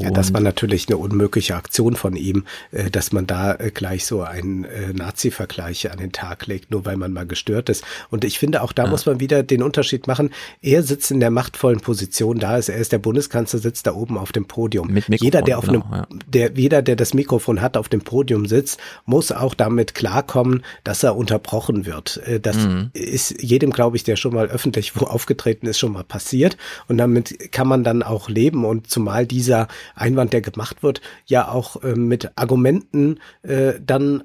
Ja, 0.00 0.10
das 0.10 0.32
war 0.32 0.40
natürlich 0.40 0.88
eine 0.88 0.96
unmögliche 0.96 1.54
Aktion 1.54 1.96
von 1.96 2.16
ihm, 2.16 2.44
äh, 2.72 2.90
dass 2.90 3.12
man 3.12 3.26
da 3.26 3.54
äh, 3.54 3.70
gleich 3.70 4.06
so 4.06 4.22
einen 4.22 4.64
äh, 4.64 4.92
Nazi-Vergleich 4.92 5.90
an 5.90 5.98
den 5.98 6.12
Tag 6.12 6.46
legt, 6.46 6.70
nur 6.70 6.84
weil 6.84 6.96
man 6.96 7.12
mal 7.12 7.26
gestört 7.26 7.68
ist. 7.68 7.84
Und 8.10 8.24
ich 8.24 8.38
finde, 8.38 8.62
auch 8.62 8.72
da 8.72 8.84
ja. 8.84 8.90
muss 8.90 9.06
man 9.06 9.20
wieder 9.20 9.42
den 9.42 9.62
Unterschied 9.62 10.06
machen. 10.06 10.30
Er 10.62 10.82
sitzt 10.82 11.10
in 11.10 11.20
der 11.20 11.30
machtvollen 11.30 11.80
Position 11.80 12.38
da 12.38 12.56
ist. 12.56 12.68
Er 12.68 12.76
ist 12.76 12.92
der 12.92 12.98
Bundeskanzler, 12.98 13.58
sitzt 13.58 13.86
da 13.86 13.94
oben 13.94 14.18
auf 14.18 14.32
dem 14.32 14.46
Podium. 14.46 14.88
Mit 14.88 15.08
Mikrofon, 15.08 15.26
jeder, 15.26 15.42
der 15.42 15.58
auf 15.58 15.66
genau, 15.66 15.84
einem, 15.84 15.92
ja. 15.92 16.06
der, 16.26 16.52
jeder, 16.54 16.82
der 16.82 16.96
das 16.96 17.14
Mikrofon 17.14 17.60
hat, 17.60 17.76
auf 17.76 17.88
dem 17.88 18.00
Podium 18.00 18.46
sitzt, 18.46 18.80
muss 19.06 19.32
auch 19.32 19.54
damit 19.54 19.94
klarkommen, 19.94 20.64
dass 20.82 21.02
er 21.02 21.16
unterbrochen 21.16 21.86
wird. 21.86 22.20
Das 22.42 22.56
mhm. 22.56 22.90
ist 22.92 23.42
jedem, 23.42 23.70
glaube 23.70 23.96
ich, 23.96 24.04
der 24.04 24.16
schon 24.16 24.34
mal 24.34 24.46
öffentlich 24.46 24.94
wo 25.00 25.06
aufgetreten 25.06 25.66
ist, 25.66 25.78
schon 25.78 25.92
mal 25.92 26.04
passiert. 26.04 26.56
Und 26.88 26.98
damit 26.98 27.52
kann 27.52 27.68
man 27.68 27.84
dann 27.84 28.02
auch 28.02 28.28
leben. 28.28 28.64
Und 28.64 28.88
zumal 28.90 29.26
dieser 29.26 29.68
Einwand, 29.94 30.32
der 30.32 30.40
gemacht 30.40 30.82
wird, 30.82 31.00
ja 31.26 31.48
auch 31.48 31.82
äh, 31.82 31.94
mit 31.94 32.32
Argumenten 32.36 33.20
äh, 33.42 33.74
dann 33.84 34.24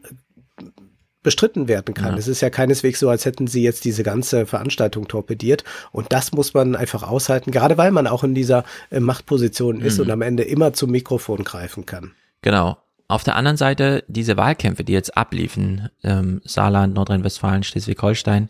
bestritten 1.21 1.67
werden 1.67 1.93
kann. 1.93 2.13
Ja. 2.13 2.17
Es 2.17 2.27
ist 2.27 2.41
ja 2.41 2.49
keineswegs 2.49 2.99
so, 2.99 3.09
als 3.09 3.25
hätten 3.25 3.47
sie 3.47 3.61
jetzt 3.61 3.83
diese 3.83 4.03
ganze 4.03 4.45
Veranstaltung 4.45 5.07
torpediert. 5.07 5.63
Und 5.91 6.13
das 6.13 6.31
muss 6.31 6.53
man 6.53 6.75
einfach 6.75 7.03
aushalten, 7.03 7.51
gerade 7.51 7.77
weil 7.77 7.91
man 7.91 8.07
auch 8.07 8.23
in 8.23 8.33
dieser 8.33 8.63
äh, 8.89 8.99
Machtposition 8.99 9.81
ist 9.81 9.97
mhm. 9.97 10.05
und 10.05 10.11
am 10.11 10.21
Ende 10.21 10.43
immer 10.43 10.73
zum 10.73 10.91
Mikrofon 10.91 11.43
greifen 11.43 11.85
kann. 11.85 12.13
Genau. 12.41 12.77
Auf 13.07 13.23
der 13.23 13.35
anderen 13.35 13.57
Seite 13.57 14.03
diese 14.07 14.37
Wahlkämpfe, 14.37 14.83
die 14.83 14.93
jetzt 14.93 15.17
abliefen, 15.17 15.89
ähm, 16.03 16.41
Saarland, 16.45 16.93
Nordrhein-Westfalen, 16.93 17.63
Schleswig-Holstein, 17.63 18.49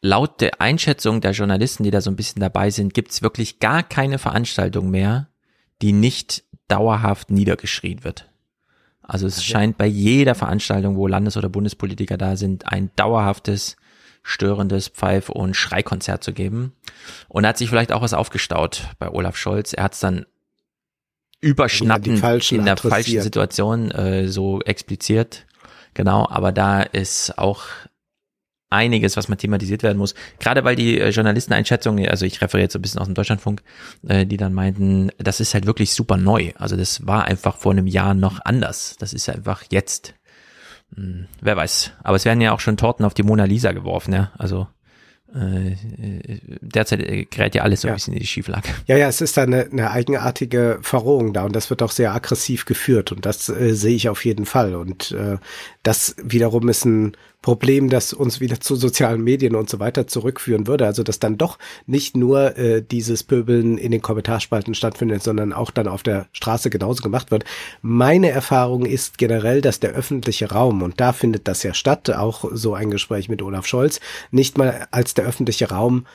laut 0.00 0.40
der 0.40 0.60
Einschätzung 0.60 1.20
der 1.20 1.32
Journalisten, 1.32 1.84
die 1.84 1.90
da 1.90 2.00
so 2.00 2.10
ein 2.10 2.16
bisschen 2.16 2.40
dabei 2.40 2.70
sind, 2.70 2.94
gibt 2.94 3.12
es 3.12 3.22
wirklich 3.22 3.60
gar 3.60 3.82
keine 3.82 4.18
Veranstaltung 4.18 4.90
mehr, 4.90 5.28
die 5.82 5.92
nicht 5.92 6.44
dauerhaft 6.68 7.30
niedergeschrien 7.30 8.04
wird. 8.04 8.30
Also 9.02 9.26
es 9.26 9.38
okay. 9.38 9.46
scheint 9.46 9.78
bei 9.78 9.86
jeder 9.86 10.34
Veranstaltung, 10.34 10.96
wo 10.96 11.06
Landes- 11.06 11.36
oder 11.36 11.48
Bundespolitiker 11.48 12.16
da 12.16 12.36
sind, 12.36 12.68
ein 12.68 12.90
dauerhaftes, 12.96 13.76
störendes 14.22 14.88
Pfeif- 14.88 15.28
und 15.28 15.54
Schreikonzert 15.54 16.22
zu 16.22 16.32
geben. 16.32 16.72
Und 17.28 17.46
hat 17.46 17.58
sich 17.58 17.68
vielleicht 17.68 17.92
auch 17.92 18.02
was 18.02 18.14
aufgestaut 18.14 18.88
bei 18.98 19.10
Olaf 19.10 19.36
Scholz. 19.36 19.72
Er 19.72 19.84
hat 19.84 19.94
es 19.94 20.00
dann 20.00 20.24
überschnappend 21.40 22.22
in 22.52 22.64
der 22.64 22.76
falschen 22.76 23.20
Situation 23.20 23.90
äh, 23.90 24.28
so 24.28 24.60
expliziert. 24.62 25.46
Genau, 25.94 26.26
aber 26.30 26.52
da 26.52 26.82
ist 26.82 27.36
auch 27.36 27.64
einiges, 28.72 29.16
was 29.16 29.28
mal 29.28 29.36
thematisiert 29.36 29.82
werden 29.82 29.98
muss. 29.98 30.14
Gerade 30.38 30.64
weil 30.64 30.76
die 30.76 30.98
äh, 30.98 31.10
Journalisteneinschätzung, 31.10 32.04
also 32.06 32.26
ich 32.26 32.40
referiere 32.40 32.64
jetzt 32.64 32.72
so 32.72 32.78
ein 32.78 32.82
bisschen 32.82 33.00
aus 33.00 33.06
dem 33.06 33.14
Deutschlandfunk, 33.14 33.62
äh, 34.08 34.26
die 34.26 34.36
dann 34.36 34.52
meinten, 34.52 35.10
das 35.18 35.40
ist 35.40 35.54
halt 35.54 35.66
wirklich 35.66 35.92
super 35.92 36.16
neu. 36.16 36.52
Also 36.56 36.76
das 36.76 37.06
war 37.06 37.24
einfach 37.24 37.56
vor 37.56 37.72
einem 37.72 37.86
Jahr 37.86 38.14
noch 38.14 38.40
anders. 38.44 38.96
Das 38.98 39.12
ist 39.12 39.28
einfach 39.28 39.64
jetzt. 39.70 40.14
Hm, 40.94 41.26
wer 41.40 41.56
weiß. 41.56 41.92
Aber 42.02 42.16
es 42.16 42.24
werden 42.24 42.40
ja 42.40 42.52
auch 42.52 42.60
schon 42.60 42.76
Torten 42.76 43.04
auf 43.04 43.14
die 43.14 43.22
Mona 43.22 43.44
Lisa 43.44 43.72
geworfen, 43.72 44.12
ja. 44.12 44.32
Also 44.36 44.66
äh, 45.34 45.76
derzeit 46.60 47.00
äh, 47.00 47.24
gerät 47.24 47.54
ja 47.54 47.62
alles 47.62 47.80
so 47.80 47.88
ein 47.88 47.94
bisschen 47.94 48.12
in 48.12 48.20
die 48.20 48.26
Schieflage. 48.26 48.68
Ja, 48.86 48.98
ja, 48.98 49.08
es 49.08 49.20
ist 49.20 49.36
da 49.36 49.42
eine, 49.42 49.68
eine 49.70 49.90
eigenartige 49.90 50.78
Verrohung 50.82 51.32
da 51.32 51.44
und 51.44 51.56
das 51.56 51.70
wird 51.70 51.82
auch 51.82 51.90
sehr 51.90 52.12
aggressiv 52.12 52.66
geführt 52.66 53.12
und 53.12 53.24
das 53.24 53.48
äh, 53.48 53.74
sehe 53.74 53.96
ich 53.96 54.08
auf 54.10 54.24
jeden 54.24 54.44
Fall 54.44 54.74
und 54.74 55.12
äh, 55.12 55.38
das 55.82 56.14
wiederum 56.22 56.68
ist 56.68 56.84
ein 56.84 57.16
Problem, 57.42 57.90
das 57.90 58.12
uns 58.12 58.38
wieder 58.38 58.60
zu 58.60 58.76
sozialen 58.76 59.22
Medien 59.24 59.56
und 59.56 59.68
so 59.68 59.80
weiter 59.80 60.06
zurückführen 60.06 60.68
würde. 60.68 60.86
Also 60.86 61.02
dass 61.02 61.18
dann 61.18 61.38
doch 61.38 61.58
nicht 61.86 62.16
nur 62.16 62.56
äh, 62.56 62.82
dieses 62.82 63.24
Pöbeln 63.24 63.78
in 63.78 63.90
den 63.90 64.00
Kommentarspalten 64.00 64.74
stattfindet, 64.74 65.24
sondern 65.24 65.52
auch 65.52 65.72
dann 65.72 65.88
auf 65.88 66.04
der 66.04 66.26
Straße 66.32 66.70
genauso 66.70 67.02
gemacht 67.02 67.32
wird. 67.32 67.44
Meine 67.82 68.30
Erfahrung 68.30 68.86
ist 68.86 69.18
generell, 69.18 69.60
dass 69.60 69.80
der 69.80 69.90
öffentliche 69.90 70.50
Raum, 70.50 70.82
und 70.82 71.00
da 71.00 71.12
findet 71.12 71.48
das 71.48 71.64
ja 71.64 71.74
statt, 71.74 72.08
auch 72.10 72.44
so 72.52 72.74
ein 72.74 72.90
Gespräch 72.90 73.28
mit 73.28 73.42
Olaf 73.42 73.66
Scholz, 73.66 74.00
nicht 74.30 74.56
mal 74.56 74.86
als 74.92 75.14
der 75.14 75.24
öffentliche 75.24 75.68
Raum 75.70 76.06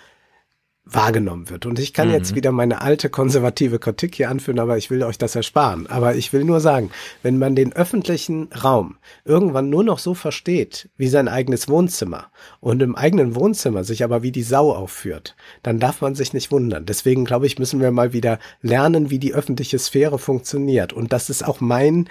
wahrgenommen 0.89 1.49
wird. 1.49 1.65
Und 1.65 1.79
ich 1.79 1.93
kann 1.93 2.07
mhm. 2.07 2.13
jetzt 2.13 2.35
wieder 2.35 2.51
meine 2.51 2.81
alte 2.81 3.09
konservative 3.09 3.79
Kritik 3.79 4.15
hier 4.15 4.29
anführen, 4.29 4.59
aber 4.59 4.77
ich 4.77 4.89
will 4.89 5.03
euch 5.03 5.17
das 5.17 5.35
ersparen. 5.35 5.87
Aber 5.87 6.15
ich 6.15 6.33
will 6.33 6.43
nur 6.43 6.59
sagen, 6.59 6.91
wenn 7.23 7.37
man 7.37 7.55
den 7.55 7.73
öffentlichen 7.73 8.49
Raum 8.63 8.97
irgendwann 9.25 9.69
nur 9.69 9.83
noch 9.83 9.99
so 9.99 10.13
versteht 10.13 10.89
wie 10.97 11.07
sein 11.07 11.27
eigenes 11.27 11.67
Wohnzimmer 11.67 12.27
und 12.59 12.81
im 12.81 12.95
eigenen 12.95 13.35
Wohnzimmer 13.35 13.83
sich 13.83 14.03
aber 14.03 14.23
wie 14.23 14.31
die 14.31 14.43
Sau 14.43 14.73
aufführt, 14.73 15.35
dann 15.63 15.79
darf 15.79 16.01
man 16.01 16.15
sich 16.15 16.33
nicht 16.33 16.51
wundern. 16.51 16.85
Deswegen 16.85 17.25
glaube 17.25 17.45
ich, 17.45 17.59
müssen 17.59 17.81
wir 17.81 17.91
mal 17.91 18.13
wieder 18.13 18.39
lernen, 18.61 19.09
wie 19.09 19.19
die 19.19 19.33
öffentliche 19.33 19.79
Sphäre 19.79 20.19
funktioniert. 20.19 20.93
Und 20.93 21.13
das 21.13 21.29
ist 21.29 21.45
auch 21.45 21.59
mein 21.59 22.07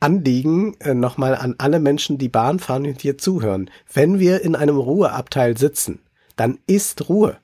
Anliegen 0.00 0.74
äh, 0.80 0.94
nochmal 0.94 1.34
an 1.34 1.54
alle 1.58 1.78
Menschen, 1.78 2.16
die 2.16 2.30
Bahn 2.30 2.58
fahren 2.58 2.86
und 2.86 3.02
hier 3.02 3.18
zuhören. 3.18 3.70
Wenn 3.92 4.18
wir 4.18 4.40
in 4.42 4.56
einem 4.56 4.78
Ruheabteil 4.78 5.58
sitzen, 5.58 6.00
dann 6.36 6.58
ist 6.66 7.10
Ruhe. 7.10 7.36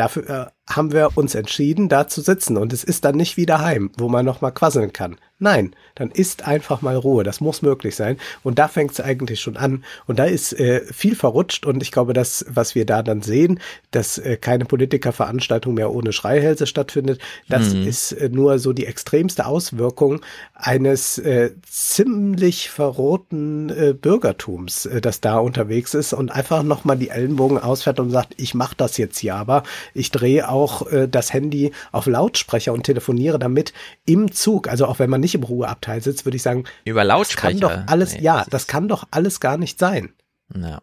Dafür 0.00 0.30
äh, 0.30 0.46
haben 0.70 0.92
wir 0.92 1.16
uns 1.16 1.34
entschieden, 1.34 1.88
da 1.88 2.08
zu 2.08 2.20
sitzen. 2.20 2.56
Und 2.56 2.72
es 2.72 2.84
ist 2.84 3.04
dann 3.04 3.16
nicht 3.16 3.36
wie 3.36 3.46
daheim, 3.46 3.90
wo 3.98 4.08
man 4.08 4.24
noch 4.24 4.40
mal 4.40 4.50
quasseln 4.50 4.92
kann. 4.92 5.16
Nein, 5.42 5.74
dann 5.94 6.10
ist 6.10 6.46
einfach 6.46 6.82
mal 6.82 6.96
Ruhe. 6.96 7.24
Das 7.24 7.40
muss 7.40 7.62
möglich 7.62 7.96
sein. 7.96 8.18
Und 8.42 8.58
da 8.58 8.68
fängt 8.68 8.92
es 8.92 9.00
eigentlich 9.00 9.40
schon 9.40 9.56
an. 9.56 9.84
Und 10.06 10.18
da 10.18 10.24
ist 10.24 10.52
äh, 10.52 10.82
viel 10.92 11.16
verrutscht. 11.16 11.64
Und 11.64 11.82
ich 11.82 11.92
glaube, 11.92 12.12
das, 12.12 12.44
was 12.48 12.74
wir 12.74 12.84
da 12.84 13.02
dann 13.02 13.22
sehen, 13.22 13.58
dass 13.90 14.18
äh, 14.18 14.36
keine 14.36 14.66
Politikerveranstaltung 14.66 15.74
mehr 15.74 15.92
ohne 15.92 16.12
Schreihälse 16.12 16.66
stattfindet, 16.66 17.20
das 17.48 17.72
mhm. 17.74 17.86
ist 17.86 18.12
äh, 18.12 18.28
nur 18.28 18.58
so 18.58 18.74
die 18.74 18.84
extremste 18.84 19.46
Auswirkung 19.46 20.20
eines 20.54 21.16
äh, 21.16 21.52
ziemlich 21.66 22.68
verrohten 22.68 23.70
äh, 23.70 23.94
Bürgertums, 23.94 24.84
äh, 24.84 25.00
das 25.00 25.22
da 25.22 25.38
unterwegs 25.38 25.94
ist 25.94 26.12
und 26.12 26.30
einfach 26.30 26.62
noch 26.62 26.84
mal 26.84 26.96
die 26.96 27.08
Ellenbogen 27.08 27.56
ausfährt 27.56 27.98
und 27.98 28.10
sagt, 28.10 28.34
ich 28.36 28.52
mache 28.52 28.74
das 28.76 28.98
jetzt 28.98 29.18
hier, 29.18 29.36
aber 29.36 29.62
ich 29.94 30.10
drehe 30.10 30.50
auch 30.60 30.86
äh, 30.92 31.08
das 31.08 31.32
Handy 31.32 31.72
auf 31.92 32.06
Lautsprecher 32.06 32.72
und 32.72 32.84
telefoniere 32.84 33.38
damit 33.38 33.72
im 34.06 34.32
Zug. 34.32 34.68
Also 34.68 34.86
auch 34.86 34.98
wenn 34.98 35.10
man 35.10 35.20
nicht 35.20 35.34
im 35.34 35.42
Ruheabteil 35.42 36.02
sitzt, 36.02 36.24
würde 36.24 36.36
ich 36.36 36.42
sagen, 36.42 36.64
über 36.84 37.04
Lautsprecher. 37.04 37.58
Das 37.58 37.70
kann 37.70 37.84
doch 37.84 37.92
alles, 37.92 38.14
nee, 38.14 38.22
ja, 38.22 38.46
das, 38.50 38.66
kann 38.66 38.88
doch 38.88 39.04
alles 39.10 39.40
gar 39.40 39.56
nicht 39.56 39.78
sein. 39.78 40.12
Ja. 40.54 40.82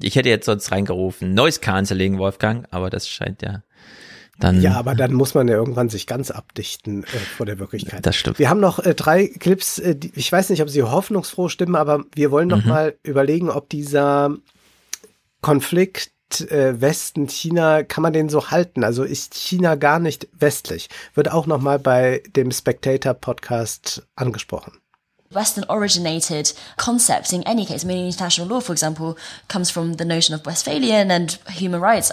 Ich 0.00 0.16
hätte 0.16 0.28
jetzt 0.28 0.46
sonst 0.46 0.72
reingerufen, 0.72 1.34
Noise 1.34 1.60
Cancelling, 1.60 2.18
Wolfgang, 2.18 2.66
aber 2.70 2.90
das 2.90 3.08
scheint 3.08 3.42
ja 3.42 3.62
dann. 4.42 4.60
Ja, 4.60 4.74
aber 4.74 4.94
dann 4.94 5.12
muss 5.12 5.34
man 5.34 5.48
ja 5.48 5.54
irgendwann 5.54 5.88
sich 5.88 6.06
ganz 6.06 6.30
abdichten 6.30 7.04
äh, 7.04 7.06
vor 7.36 7.46
der 7.46 7.58
Wirklichkeit. 7.58 8.04
Das 8.04 8.16
stimmt. 8.16 8.38
Wir 8.38 8.50
haben 8.50 8.60
noch 8.60 8.78
äh, 8.78 8.94
drei 8.94 9.28
Clips, 9.28 9.78
äh, 9.78 9.94
die, 9.94 10.12
ich 10.14 10.30
weiß 10.30 10.50
nicht, 10.50 10.62
ob 10.62 10.70
sie 10.70 10.82
hoffnungsfroh 10.82 11.48
stimmen, 11.48 11.76
aber 11.76 12.04
wir 12.14 12.30
wollen 12.30 12.48
noch 12.48 12.62
mhm. 12.62 12.68
mal 12.68 12.94
überlegen, 13.02 13.50
ob 13.50 13.68
dieser 13.68 14.36
Konflikt 15.40 16.11
Westen, 16.40 17.28
China, 17.28 17.82
kann 17.82 18.02
man 18.02 18.12
den 18.12 18.28
so 18.28 18.50
halten? 18.50 18.84
Also 18.84 19.04
ist 19.04 19.34
China 19.34 19.74
gar 19.74 19.98
nicht 19.98 20.28
westlich? 20.32 20.88
Wird 21.14 21.30
auch 21.30 21.46
noch 21.46 21.60
mal 21.60 21.78
bei 21.78 22.22
dem 22.34 22.50
Spectator 22.50 23.14
Podcast 23.14 24.02
angesprochen. 24.16 24.72
Western 25.30 25.64
originated 25.68 26.54
concepts 26.76 27.32
in 27.32 27.42
any 27.46 27.64
case. 27.64 27.84
I 27.84 27.86
mean, 27.86 28.06
international 28.06 28.48
law, 28.48 28.60
for 28.60 28.72
example, 28.72 29.16
comes 29.48 29.70
from 29.70 29.94
the 29.94 30.04
notion 30.04 30.34
of 30.34 30.44
Westphalian 30.44 31.10
and 31.10 31.38
human 31.48 31.80
rights. 31.80 32.12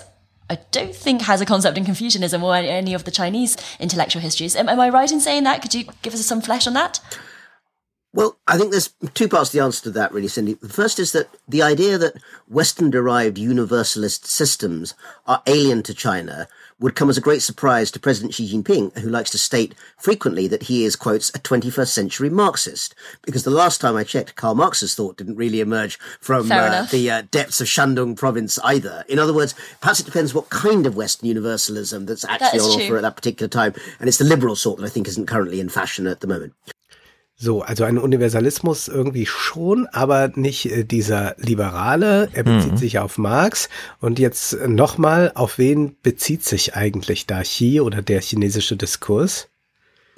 I 0.50 0.58
don't 0.72 0.96
think 0.96 1.22
has 1.24 1.42
a 1.42 1.46
concept 1.46 1.78
in 1.78 1.85
Confucianism 1.85 2.44
or 2.44 2.56
any 2.56 2.96
of 2.96 3.03
the 3.03 3.12
Chinese 3.12 3.56
intellectual 3.80 4.22
histories. 4.22 4.56
Am, 4.56 4.68
am 4.68 4.80
I 4.80 4.90
right 4.90 5.12
in 5.12 5.19
saying 5.19 5.44
that? 5.44 5.62
Could 5.62 5.76
you 5.76 5.85
give 6.02 6.14
us 6.14 6.26
some 6.26 6.42
flesh 6.42 6.66
on 6.66 6.74
that? 6.74 7.00
Well, 8.11 8.40
I 8.47 8.58
think 8.58 8.72
there's 8.72 8.93
two 9.13 9.27
parts 9.27 9.51
to 9.51 9.58
the 9.58 9.63
answer 9.63 9.83
to 9.83 9.92
that, 9.92 10.11
really, 10.11 10.27
Cindy. 10.27 10.56
The 10.56 10.67
first 10.67 10.97
is 10.97 11.11
that 11.11 11.27
the 11.47 11.61
idea 11.61 11.95
that 11.99 12.15
Western 12.47 12.90
derived 12.90 13.38
universalist 13.38 14.25
systems 14.25 14.95
are 15.27 15.43
alien 15.45 15.83
to 15.83 15.93
China 15.93 16.47
would 16.79 16.95
come 16.95 17.09
as 17.09 17.19
a 17.19 17.22
great 17.22 17.43
surprise 17.43 17.92
to 17.92 17.99
President 17.99 18.33
Xi 18.33 18.51
Jinping, 18.51 18.97
who 18.97 19.09
likes 19.09 19.29
to 19.31 19.38
state 19.38 19.75
frequently 19.97 20.47
that 20.47 20.63
he 20.63 20.85
is, 20.85 20.95
quotes, 20.95 21.29
a 21.29 21.40
21st 21.40 21.90
century 21.90 22.31
Marxist. 22.31 22.95
Because 23.22 23.43
the 23.43 23.51
last 23.51 23.79
time 23.79 23.95
I 23.95 24.03
checked, 24.03 24.35
Karl 24.35 24.56
Marx's 24.56 24.95
thought 24.95 25.17
didn't 25.17 25.35
really 25.35 25.59
emerge 25.59 25.99
from 26.19 26.51
uh, 26.51 26.85
the 26.85 27.11
uh, 27.11 27.24
depths 27.29 27.61
of 27.61 27.67
Shandong 27.67 28.15
province 28.15 28.58
either. 28.63 29.03
In 29.08 29.19
other 29.19 29.33
words, 29.33 29.53
perhaps 29.81 29.99
it 29.99 30.06
depends 30.08 30.33
what 30.33 30.49
kind 30.49 30.88
of 30.88 30.95
Western 30.95 31.27
universalism 31.27 32.08
that's 32.08 32.25
actually 32.25 32.61
on 32.61 32.74
true. 32.74 32.85
offer 32.85 32.97
at 32.97 33.01
that 33.03 33.15
particular 33.17 33.49
time. 33.49 33.75
And 33.99 34.08
it's 34.08 34.17
the 34.17 34.25
liberal 34.25 34.56
sort 34.56 34.79
that 34.79 34.85
I 34.85 34.90
think 34.90 35.08
isn't 35.08 35.27
currently 35.27 35.59
in 35.59 35.69
fashion 35.69 36.08
at 36.08 36.22
the 36.22 36.27
moment. 36.27 36.53
So, 37.41 37.61
also 37.61 37.85
ein 37.85 37.97
Universalismus 37.97 38.89
irgendwie 38.89 39.25
schon, 39.25 39.88
aber 39.88 40.29
nicht 40.35 40.65
äh, 40.65 40.83
dieser 40.83 41.35
liberale. 41.38 42.27
Er 42.33 42.43
bezieht 42.43 42.73
mhm. 42.73 42.77
sich 42.77 42.99
auf 42.99 43.17
Marx. 43.17 43.69
Und 44.01 44.19
jetzt 44.19 44.57
nochmal, 44.67 45.31
auf 45.35 45.57
wen 45.57 45.95
bezieht 46.03 46.43
sich 46.43 46.75
eigentlich 46.75 47.27
da 47.27 47.43
Xi 47.43 47.79
oder 47.79 48.01
der 48.01 48.19
chinesische 48.19 48.75
Diskurs? 48.75 49.47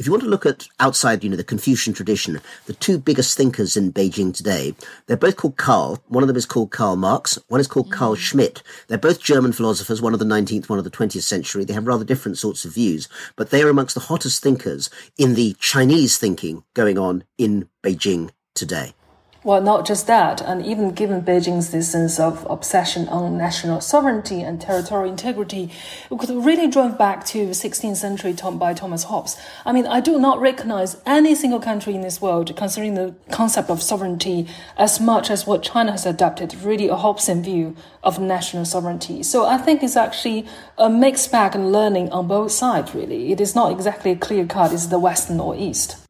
If 0.02 0.08
you 0.08 0.14
want 0.14 0.24
to 0.24 0.30
look 0.30 0.48
at 0.48 0.68
outside, 0.80 1.24
you 1.24 1.30
know, 1.30 1.36
the 1.36 1.44
Confucian 1.44 1.94
tradition, 1.94 2.42
the 2.66 2.74
two 2.74 2.98
biggest 2.98 3.38
thinkers 3.38 3.78
in 3.78 3.94
Beijing 3.94 4.34
today, 4.36 4.74
they're 5.06 5.16
both 5.16 5.36
called 5.38 5.58
Karl. 5.58 6.02
One 6.08 6.24
of 6.24 6.28
them 6.28 6.38
is 6.38 6.48
called 6.48 6.72
Karl 6.72 6.96
Marx. 6.96 7.38
One 7.50 7.62
is 7.62 7.68
called 7.68 7.90
mm. 7.90 7.92
Karl 7.92 8.16
Schmidt. 8.16 8.64
They're 8.88 8.98
both 8.98 9.22
German 9.22 9.52
philosophers, 9.52 10.02
one 10.02 10.14
of 10.14 10.20
the 10.20 10.26
19th, 10.26 10.70
one 10.70 10.80
of 10.80 10.86
the 10.86 10.90
20th 10.90 11.22
century. 11.22 11.66
They 11.66 11.76
have 11.76 11.86
rather 11.86 12.04
different 12.04 12.40
sorts 12.40 12.66
of 12.66 12.74
views, 12.74 13.10
but 13.36 13.52
they 13.52 13.62
are 13.62 13.70
amongst 13.70 13.94
the 13.94 14.02
hottest 14.02 14.42
thinkers 14.42 14.90
in 15.20 15.36
the 15.36 15.56
Chinese 15.60 16.18
thinking 16.18 16.64
going 16.74 16.98
on 16.98 17.24
in 17.38 17.70
Beijing 17.84 18.32
today. 18.56 18.96
Well, 19.44 19.60
not 19.60 19.88
just 19.88 20.06
that, 20.06 20.40
and 20.40 20.64
even 20.64 20.92
given 20.92 21.24
Beijing's 21.24 21.72
this 21.72 21.94
sense 21.94 22.20
of 22.20 22.46
obsession 22.48 23.10
on 23.10 23.40
national 23.40 23.82
sovereignty 23.82 24.44
and 24.44 24.62
territorial 24.62 25.10
integrity, 25.10 25.72
we 26.12 26.18
could 26.20 26.30
really 26.30 26.68
drive 26.68 26.96
back 26.96 27.26
to 27.28 27.48
the 27.48 27.54
16th 27.54 27.96
century 27.96 28.36
by 28.60 28.76
Thomas 28.76 29.06
Hobbes. 29.06 29.38
I 29.66 29.72
mean, 29.72 29.88
I 29.88 30.00
do 30.00 30.20
not 30.20 30.40
recognize 30.40 30.96
any 31.08 31.34
single 31.34 31.60
country 31.60 31.96
in 31.96 32.02
this 32.02 32.22
world 32.22 32.56
considering 32.56 32.94
the 32.94 33.16
concept 33.32 33.72
of 33.72 33.82
sovereignty 33.82 34.48
as 34.78 35.00
much 35.00 35.32
as 35.32 35.48
what 35.48 35.64
China 35.64 35.92
has 35.94 36.06
adopted, 36.06 36.54
really 36.62 36.88
a 36.88 36.96
Hobbesian 36.96 37.44
view 37.44 37.76
of 38.04 38.20
national 38.20 38.66
sovereignty. 38.66 39.24
So 39.24 39.48
I 39.48 39.58
think 39.58 39.82
it's 39.82 39.98
actually 39.98 40.46
a 40.78 40.88
mixed 40.88 41.32
bag 41.32 41.56
and 41.56 41.72
learning 41.72 42.12
on 42.12 42.28
both 42.28 42.52
sides, 42.52 42.94
really. 42.94 43.32
It 43.32 43.42
is 43.42 43.56
not 43.56 43.72
exactly 43.72 44.12
a 44.12 44.16
clear 44.16 44.46
cut, 44.46 44.72
is 44.72 44.90
the 44.90 45.00
Western 45.00 45.40
or 45.40 45.56
East. 45.56 46.01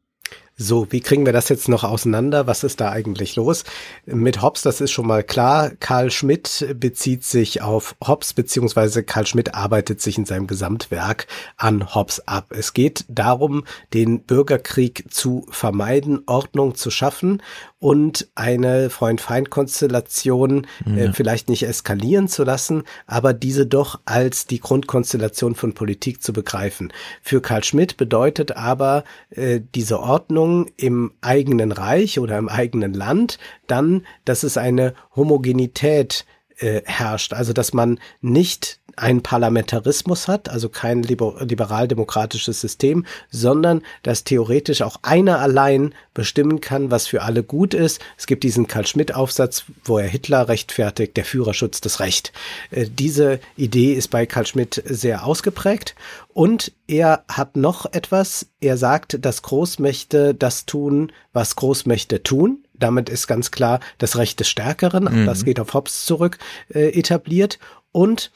So, 0.58 0.86
wie 0.90 1.00
kriegen 1.00 1.24
wir 1.24 1.32
das 1.32 1.48
jetzt 1.48 1.68
noch 1.70 1.82
auseinander? 1.82 2.46
Was 2.46 2.62
ist 2.62 2.80
da 2.80 2.90
eigentlich 2.90 3.36
los? 3.36 3.64
Mit 4.04 4.42
Hobbes, 4.42 4.60
das 4.60 4.82
ist 4.82 4.92
schon 4.92 5.06
mal 5.06 5.24
klar. 5.24 5.70
Karl 5.80 6.10
Schmidt 6.10 6.76
bezieht 6.78 7.24
sich 7.24 7.62
auf 7.62 7.96
Hobbes, 8.06 8.34
beziehungsweise 8.34 9.02
Karl 9.02 9.26
Schmidt 9.26 9.54
arbeitet 9.54 10.02
sich 10.02 10.18
in 10.18 10.26
seinem 10.26 10.46
Gesamtwerk 10.46 11.26
an 11.56 11.94
Hobbes 11.94 12.28
ab. 12.28 12.48
Es 12.50 12.74
geht 12.74 13.06
darum, 13.08 13.64
den 13.94 14.24
Bürgerkrieg 14.24 15.06
zu 15.10 15.46
vermeiden, 15.50 16.22
Ordnung 16.26 16.74
zu 16.74 16.90
schaffen 16.90 17.42
und 17.78 18.28
eine 18.36 18.90
Freund-Feind-Konstellation 18.90 20.68
ja. 20.86 20.96
äh, 20.96 21.12
vielleicht 21.12 21.48
nicht 21.48 21.64
eskalieren 21.64 22.28
zu 22.28 22.44
lassen, 22.44 22.84
aber 23.06 23.32
diese 23.32 23.66
doch 23.66 23.98
als 24.04 24.46
die 24.46 24.60
Grundkonstellation 24.60 25.56
von 25.56 25.72
Politik 25.72 26.22
zu 26.22 26.32
begreifen. 26.32 26.92
Für 27.22 27.40
Karl 27.40 27.64
Schmidt 27.64 27.96
bedeutet 27.96 28.52
aber 28.56 29.02
äh, 29.30 29.60
diese 29.74 29.98
Ordnung 29.98 30.51
im 30.76 31.12
eigenen 31.20 31.72
Reich 31.72 32.18
oder 32.18 32.38
im 32.38 32.48
eigenen 32.48 32.94
Land 32.94 33.38
dann, 33.66 34.06
dass 34.24 34.42
es 34.42 34.56
eine 34.56 34.94
Homogenität 35.16 36.26
äh, 36.58 36.82
herrscht, 36.84 37.32
also 37.32 37.52
dass 37.52 37.72
man 37.72 37.98
nicht 38.20 38.80
einen 39.02 39.22
Parlamentarismus 39.22 40.28
hat, 40.28 40.48
also 40.48 40.68
kein 40.68 41.02
liberal-demokratisches 41.02 42.60
System, 42.60 43.04
sondern 43.30 43.82
dass 44.02 44.24
theoretisch 44.24 44.82
auch 44.82 44.98
einer 45.02 45.40
allein 45.40 45.94
bestimmen 46.14 46.60
kann, 46.60 46.90
was 46.90 47.06
für 47.06 47.22
alle 47.22 47.42
gut 47.42 47.74
ist. 47.74 48.00
Es 48.16 48.26
gibt 48.26 48.44
diesen 48.44 48.68
Karl-Schmidt-Aufsatz, 48.68 49.64
wo 49.84 49.98
er 49.98 50.06
Hitler 50.06 50.48
rechtfertigt, 50.48 51.16
der 51.16 51.24
Führerschutz 51.24 51.80
des 51.80 52.00
Recht. 52.00 52.32
Äh, 52.70 52.86
diese 52.88 53.40
Idee 53.56 53.94
ist 53.94 54.08
bei 54.08 54.24
Karl 54.26 54.46
Schmidt 54.46 54.82
sehr 54.86 55.24
ausgeprägt 55.24 55.94
und 56.32 56.72
er 56.86 57.24
hat 57.28 57.56
noch 57.56 57.92
etwas. 57.92 58.46
Er 58.60 58.76
sagt, 58.76 59.24
dass 59.24 59.42
Großmächte 59.42 60.34
das 60.34 60.66
tun, 60.66 61.12
was 61.32 61.56
Großmächte 61.56 62.22
tun. 62.22 62.64
Damit 62.74 63.08
ist 63.08 63.26
ganz 63.26 63.50
klar 63.50 63.80
das 63.98 64.16
Recht 64.16 64.40
des 64.40 64.48
Stärkeren, 64.48 65.04
mhm. 65.04 65.26
das 65.26 65.44
geht 65.44 65.60
auf 65.60 65.74
Hobbes 65.74 66.04
zurück, 66.04 66.38
äh, 66.72 66.98
etabliert. 66.98 67.58
Und 67.92 68.30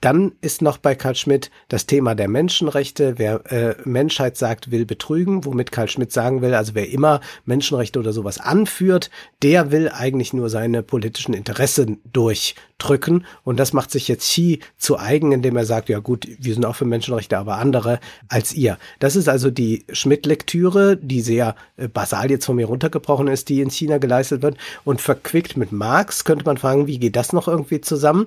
dann 0.00 0.32
ist 0.40 0.62
noch 0.62 0.78
bei 0.78 0.94
Karl 0.94 1.14
Schmidt 1.14 1.50
das 1.68 1.86
Thema 1.86 2.14
der 2.14 2.28
Menschenrechte. 2.28 3.14
Wer 3.18 3.52
äh, 3.52 3.76
Menschheit 3.84 4.36
sagt, 4.36 4.70
will 4.70 4.86
betrügen, 4.86 5.44
womit 5.44 5.72
Karl 5.72 5.88
Schmidt 5.88 6.12
sagen 6.12 6.40
will, 6.42 6.54
also 6.54 6.74
wer 6.74 6.90
immer 6.90 7.20
Menschenrechte 7.44 7.98
oder 7.98 8.12
sowas 8.12 8.38
anführt, 8.38 9.10
der 9.42 9.70
will 9.70 9.90
eigentlich 9.90 10.32
nur 10.32 10.48
seine 10.48 10.82
politischen 10.82 11.34
Interessen 11.34 12.00
durchdrücken. 12.12 13.26
Und 13.44 13.58
das 13.58 13.72
macht 13.72 13.90
sich 13.90 14.08
jetzt 14.08 14.28
Xi 14.30 14.60
zu 14.78 14.98
eigen, 14.98 15.32
indem 15.32 15.56
er 15.56 15.66
sagt, 15.66 15.88
ja 15.88 15.98
gut, 15.98 16.26
wir 16.38 16.54
sind 16.54 16.64
auch 16.64 16.76
für 16.76 16.86
Menschenrechte, 16.86 17.36
aber 17.36 17.58
andere 17.58 18.00
als 18.28 18.54
ihr. 18.54 18.78
Das 19.00 19.16
ist 19.16 19.28
also 19.28 19.50
die 19.50 19.84
Schmidt-Lektüre, 19.92 20.96
die 20.96 21.20
sehr 21.20 21.56
äh, 21.76 21.88
basal 21.88 22.30
jetzt 22.30 22.46
von 22.46 22.56
mir 22.56 22.66
runtergebrochen 22.66 23.28
ist, 23.28 23.48
die 23.50 23.60
in 23.60 23.70
China 23.70 23.98
geleistet 23.98 24.42
wird. 24.42 24.56
Und 24.84 25.00
verquickt 25.00 25.56
mit 25.56 25.72
Marx 25.72 26.24
könnte 26.24 26.44
man 26.46 26.56
fragen, 26.56 26.86
wie 26.86 26.98
geht 26.98 27.16
das 27.16 27.32
noch 27.32 27.48
irgendwie 27.48 27.80
zusammen? 27.80 28.26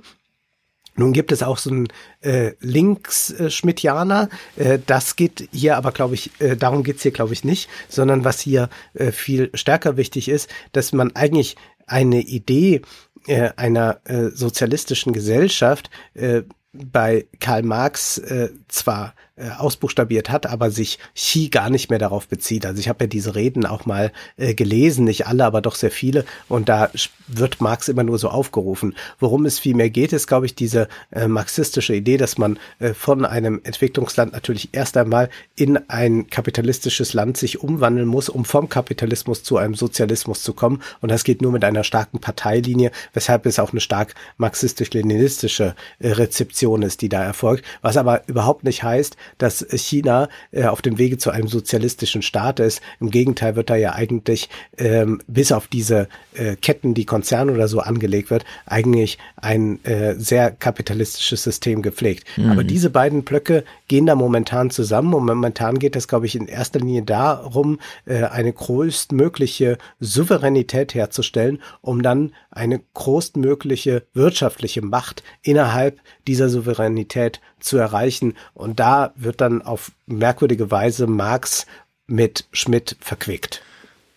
Nun 0.95 1.13
gibt 1.13 1.31
es 1.31 1.43
auch 1.43 1.57
so 1.57 1.69
einen 1.69 1.87
äh, 2.21 2.53
Links-Schmidtianer. 2.59 4.29
Äh, 4.55 4.79
das 4.85 5.15
geht 5.15 5.49
hier 5.51 5.77
aber, 5.77 5.91
glaube 5.91 6.15
ich, 6.15 6.31
äh, 6.39 6.55
darum 6.55 6.83
geht's 6.83 7.03
hier, 7.03 7.11
glaube 7.11 7.33
ich, 7.33 7.43
nicht, 7.43 7.69
sondern 7.89 8.23
was 8.23 8.39
hier 8.39 8.69
äh, 8.93 9.11
viel 9.11 9.49
stärker 9.53 9.97
wichtig 9.97 10.29
ist, 10.29 10.49
dass 10.71 10.93
man 10.93 11.15
eigentlich 11.15 11.55
eine 11.87 12.21
Idee 12.21 12.81
äh, 13.27 13.51
einer 13.55 14.01
äh, 14.05 14.29
sozialistischen 14.29 15.13
Gesellschaft 15.13 15.89
äh, 16.13 16.43
bei 16.73 17.27
Karl 17.39 17.63
Marx 17.63 18.17
äh, 18.17 18.49
zwar 18.67 19.13
äh, 19.35 19.49
ausbuchstabiert 19.49 20.29
hat, 20.29 20.45
aber 20.45 20.69
sich 20.69 20.99
Xi 21.15 21.49
gar 21.49 21.71
nicht 21.71 21.89
mehr 21.89 21.97
darauf 21.97 22.27
bezieht. 22.27 22.67
Also 22.67 22.79
ich 22.79 22.87
habe 22.87 23.05
ja 23.05 23.07
diese 23.07 23.33
Reden 23.33 23.65
auch 23.65 23.87
mal 23.87 24.11
äh, 24.37 24.53
gelesen, 24.53 25.05
nicht 25.05 25.25
alle, 25.25 25.43
aber 25.43 25.59
doch 25.59 25.73
sehr 25.73 25.89
viele. 25.89 26.23
Und 26.49 26.69
da 26.69 26.91
wird 27.27 27.59
Marx 27.59 27.87
immer 27.87 28.03
nur 28.03 28.19
so 28.19 28.29
aufgerufen. 28.29 28.95
Worum 29.19 29.47
es 29.47 29.57
vielmehr 29.57 29.89
geht, 29.89 30.13
ist, 30.13 30.27
glaube 30.27 30.45
ich, 30.45 30.53
diese 30.53 30.87
äh, 31.11 31.27
marxistische 31.27 31.95
Idee, 31.95 32.17
dass 32.17 32.37
man 32.37 32.59
äh, 32.77 32.93
von 32.93 33.25
einem 33.25 33.59
Entwicklungsland 33.63 34.33
natürlich 34.33 34.69
erst 34.71 34.97
einmal 34.97 35.31
in 35.55 35.77
ein 35.89 36.29
kapitalistisches 36.29 37.13
Land 37.13 37.37
sich 37.37 37.59
umwandeln 37.59 38.07
muss, 38.07 38.29
um 38.29 38.45
vom 38.45 38.69
Kapitalismus 38.69 39.41
zu 39.41 39.57
einem 39.57 39.73
Sozialismus 39.73 40.43
zu 40.43 40.53
kommen. 40.53 40.83
Und 41.01 41.09
das 41.09 41.23
geht 41.23 41.41
nur 41.41 41.51
mit 41.51 41.63
einer 41.63 41.83
starken 41.83 42.19
Parteilinie, 42.19 42.91
weshalb 43.13 43.47
es 43.47 43.57
auch 43.57 43.71
eine 43.71 43.81
stark 43.81 44.13
marxistisch-leninistische 44.37 45.75
äh, 45.97 46.09
Rezeption 46.09 46.83
ist, 46.83 47.01
die 47.01 47.09
da 47.09 47.23
erfolgt. 47.23 47.65
Was 47.81 47.97
aber 47.97 48.27
überhaupt 48.27 48.63
nicht 48.63 48.83
heißt, 48.83 49.17
dass 49.37 49.65
China 49.71 50.29
äh, 50.51 50.65
auf 50.65 50.81
dem 50.81 50.97
Wege 50.97 51.17
zu 51.17 51.31
einem 51.31 51.47
sozialistischen 51.47 52.21
Staat 52.21 52.59
ist. 52.59 52.81
Im 52.99 53.09
Gegenteil 53.09 53.55
wird 53.55 53.69
da 53.69 53.75
ja 53.75 53.93
eigentlich 53.93 54.49
ähm, 54.77 55.21
bis 55.27 55.51
auf 55.51 55.67
diese 55.67 56.07
äh, 56.33 56.55
Ketten, 56.55 56.93
die 56.93 57.05
Konzerne 57.05 57.51
oder 57.51 57.67
so 57.67 57.79
angelegt 57.79 58.29
wird, 58.29 58.45
eigentlich 58.65 59.17
ein 59.35 59.83
äh, 59.85 60.15
sehr 60.15 60.51
kapitalistisches 60.51 61.43
System 61.43 61.81
gepflegt. 61.81 62.25
Mhm. 62.37 62.51
Aber 62.51 62.63
diese 62.63 62.89
beiden 62.89 63.23
Blöcke 63.23 63.63
gehen 63.87 64.05
da 64.05 64.15
momentan 64.15 64.69
zusammen 64.69 65.13
und 65.13 65.25
momentan 65.25 65.79
geht 65.79 65.95
es, 65.95 66.07
glaube 66.07 66.25
ich, 66.25 66.35
in 66.35 66.47
erster 66.47 66.79
Linie 66.79 67.03
darum, 67.03 67.79
äh, 68.05 68.23
eine 68.23 68.51
größtmögliche 68.51 69.77
Souveränität 69.99 70.93
herzustellen, 70.93 71.61
um 71.81 72.01
dann 72.01 72.33
eine 72.51 72.81
größtmögliche 72.93 74.03
wirtschaftliche 74.13 74.81
Macht 74.81 75.23
innerhalb 75.41 75.99
dieser 76.27 76.49
Souveränität 76.49 77.41
zu 77.59 77.77
erreichen. 77.77 78.35
Und 78.53 78.79
da 78.79 79.12
wird 79.15 79.41
dann 79.41 79.61
auf 79.61 79.91
merkwürdige 80.05 80.71
Weise 80.71 81.07
Marx 81.07 81.65
mit 82.07 82.45
Schmidt 82.51 82.97
verquickt. 82.99 83.61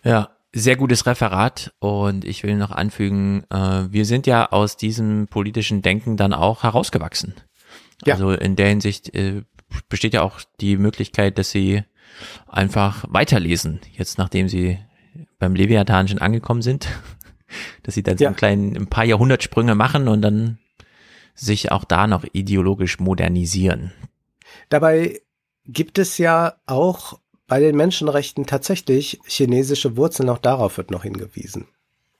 Ja, 0.03 0.29
sehr 0.53 0.75
gutes 0.75 1.05
Referat 1.05 1.73
und 1.79 2.25
ich 2.25 2.43
will 2.43 2.55
noch 2.55 2.71
anfügen, 2.71 3.43
äh, 3.49 3.91
wir 3.91 4.05
sind 4.05 4.27
ja 4.27 4.51
aus 4.51 4.77
diesem 4.77 5.27
politischen 5.27 5.81
Denken 5.81 6.17
dann 6.17 6.33
auch 6.33 6.63
herausgewachsen. 6.63 7.35
Ja. 8.05 8.13
Also 8.13 8.31
in 8.31 8.55
der 8.55 8.69
Hinsicht 8.69 9.13
äh, 9.13 9.43
besteht 9.89 10.13
ja 10.13 10.21
auch 10.21 10.39
die 10.59 10.77
Möglichkeit, 10.77 11.37
dass 11.37 11.51
sie 11.51 11.83
einfach 12.47 13.05
weiterlesen, 13.09 13.81
jetzt 13.95 14.17
nachdem 14.17 14.47
sie 14.47 14.79
beim 15.39 15.55
Leviathan 15.55 16.07
schon 16.07 16.19
angekommen 16.19 16.61
sind, 16.61 16.87
dass 17.83 17.95
sie 17.95 18.03
dann 18.03 18.17
so 18.17 18.23
ja. 18.23 18.29
einen 18.29 18.37
kleinen, 18.37 18.77
ein 18.77 18.87
paar 18.87 19.05
Jahrhundertsprünge 19.05 19.75
machen 19.75 20.07
und 20.07 20.21
dann 20.21 20.57
sich 21.35 21.71
auch 21.71 21.83
da 21.83 22.07
noch 22.07 22.25
ideologisch 22.33 22.99
modernisieren. 22.99 23.93
Dabei 24.69 25.21
gibt 25.65 25.99
es 25.99 26.17
ja 26.17 26.55
auch 26.65 27.19
bei 27.47 27.59
den 27.59 27.75
Menschenrechten 27.75 28.45
tatsächlich 28.45 29.19
chinesische 29.25 29.95
Wurzeln, 29.95 30.29
auch 30.29 30.39
darauf 30.39 30.77
wird 30.77 30.91
noch 30.91 31.03
hingewiesen. 31.03 31.67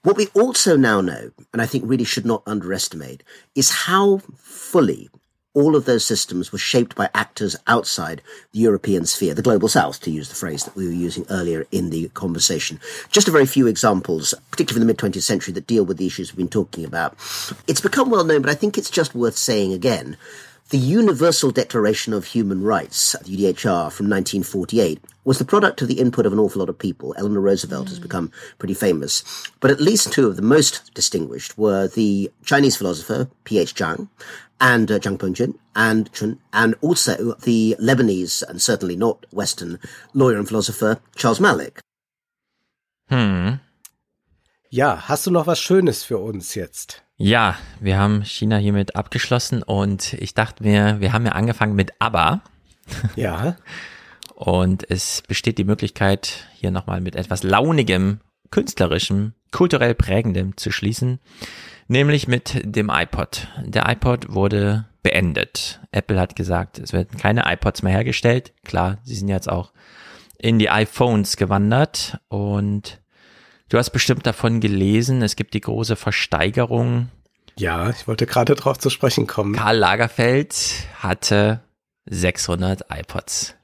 What 0.04 0.16
we 0.16 0.28
also 0.34 0.76
now 0.76 1.02
know, 1.02 1.30
and 1.52 1.60
I 1.60 1.66
think 1.66 1.84
really 1.88 2.04
should 2.04 2.24
not 2.24 2.42
underestimate, 2.46 3.24
is 3.54 3.86
how 3.88 4.22
fully 4.36 5.10
all 5.54 5.74
of 5.74 5.86
those 5.86 6.04
systems 6.04 6.52
were 6.52 6.58
shaped 6.58 6.94
by 6.94 7.10
actors 7.14 7.56
outside 7.66 8.22
the 8.52 8.60
European 8.60 9.06
sphere, 9.06 9.34
the 9.34 9.42
global 9.42 9.68
south, 9.68 10.00
to 10.02 10.10
use 10.10 10.28
the 10.28 10.34
phrase 10.34 10.64
that 10.64 10.76
we 10.76 10.86
were 10.86 10.92
using 10.92 11.26
earlier 11.30 11.66
in 11.72 11.90
the 11.90 12.08
conversation. 12.10 12.78
Just 13.10 13.26
a 13.26 13.32
very 13.32 13.46
few 13.46 13.66
examples, 13.66 14.34
particularly 14.52 14.82
in 14.82 14.86
the 14.86 14.92
mid 14.92 14.98
20th 14.98 15.22
century, 15.22 15.52
that 15.54 15.66
deal 15.66 15.84
with 15.84 15.96
the 15.96 16.06
issues 16.06 16.30
we've 16.30 16.38
been 16.38 16.48
talking 16.48 16.84
about. 16.84 17.14
It's 17.66 17.80
become 17.80 18.08
well 18.08 18.24
known, 18.24 18.40
but 18.40 18.50
I 18.50 18.54
think 18.54 18.78
it's 18.78 18.90
just 18.90 19.16
worth 19.16 19.36
saying 19.36 19.72
again. 19.72 20.16
The 20.70 20.76
Universal 20.76 21.52
Declaration 21.52 22.12
of 22.12 22.26
Human 22.26 22.62
Rights, 22.62 23.12
the 23.24 23.34
UDHR 23.34 23.90
from 23.90 24.10
1948, 24.10 25.02
was 25.24 25.38
the 25.38 25.46
product 25.46 25.80
of 25.80 25.88
the 25.88 25.98
input 25.98 26.26
of 26.26 26.32
an 26.34 26.38
awful 26.38 26.58
lot 26.58 26.68
of 26.68 26.78
people. 26.78 27.14
Eleanor 27.16 27.40
Roosevelt 27.40 27.86
mm. 27.86 27.88
has 27.88 27.98
become 27.98 28.30
pretty 28.58 28.74
famous. 28.74 29.24
But 29.60 29.70
at 29.70 29.80
least 29.80 30.12
two 30.12 30.26
of 30.26 30.36
the 30.36 30.42
most 30.42 30.92
distinguished 30.92 31.56
were 31.56 31.88
the 31.88 32.30
Chinese 32.44 32.76
philosopher 32.76 33.30
P.H. 33.44 33.74
Zhang 33.76 34.10
and 34.60 34.90
uh, 34.90 34.98
Zhang 34.98 35.18
Punjin 35.18 35.54
and 35.74 36.12
Chun, 36.12 36.38
and 36.52 36.74
also 36.82 37.32
the 37.44 37.74
Lebanese 37.80 38.42
and 38.42 38.60
certainly 38.60 38.94
not 38.94 39.24
Western 39.32 39.78
lawyer 40.12 40.36
and 40.36 40.46
philosopher 40.46 41.00
Charles 41.16 41.40
Malik. 41.40 41.80
Hm. 43.08 43.60
Ja, 44.68 44.96
hast 44.96 45.26
du 45.26 45.30
noch 45.30 45.46
was 45.46 45.60
Schönes 45.60 46.04
für 46.04 46.18
uns 46.18 46.54
jetzt? 46.54 47.02
Ja, 47.18 47.56
wir 47.80 47.98
haben 47.98 48.22
China 48.24 48.56
hiermit 48.56 48.96
abgeschlossen 48.96 49.62
und 49.62 50.14
ich 50.14 50.34
dachte 50.34 50.62
mir, 50.62 51.00
wir 51.00 51.12
haben 51.12 51.26
ja 51.26 51.32
angefangen 51.32 51.74
mit 51.74 51.92
ABBA. 51.98 52.40
Ja. 53.16 53.56
und 54.34 54.90
es 54.90 55.22
besteht 55.28 55.58
die 55.58 55.64
Möglichkeit, 55.64 56.48
hier 56.54 56.70
nochmal 56.70 57.02
mit 57.02 57.16
etwas 57.16 57.42
launigem, 57.42 58.20
künstlerischem, 58.50 59.34
kulturell 59.50 59.94
prägendem 59.94 60.56
zu 60.56 60.70
schließen 60.70 61.20
nämlich 61.88 62.28
mit 62.28 62.60
dem 62.64 62.90
iPod. 62.90 63.48
Der 63.64 63.88
iPod 63.88 64.32
wurde 64.32 64.84
beendet. 65.02 65.80
Apple 65.90 66.20
hat 66.20 66.36
gesagt, 66.36 66.78
es 66.78 66.92
werden 66.92 67.18
keine 67.18 67.44
iPods 67.46 67.82
mehr 67.82 67.92
hergestellt. 67.92 68.52
Klar, 68.64 68.98
sie 69.02 69.14
sind 69.14 69.28
jetzt 69.28 69.48
auch 69.48 69.72
in 70.38 70.58
die 70.58 70.70
iPhones 70.70 71.36
gewandert 71.36 72.20
und 72.28 73.00
du 73.68 73.78
hast 73.78 73.90
bestimmt 73.90 74.26
davon 74.26 74.60
gelesen, 74.60 75.22
es 75.22 75.36
gibt 75.36 75.54
die 75.54 75.60
große 75.60 75.96
Versteigerung. 75.96 77.08
Ja, 77.56 77.90
ich 77.90 78.06
wollte 78.06 78.26
gerade 78.26 78.54
drauf 78.54 78.78
zu 78.78 78.90
sprechen 78.90 79.26
kommen. 79.26 79.54
Karl 79.54 79.76
Lagerfeld 79.76 80.56
hatte 80.98 81.60
600 82.06 82.86
iPods. 82.90 83.54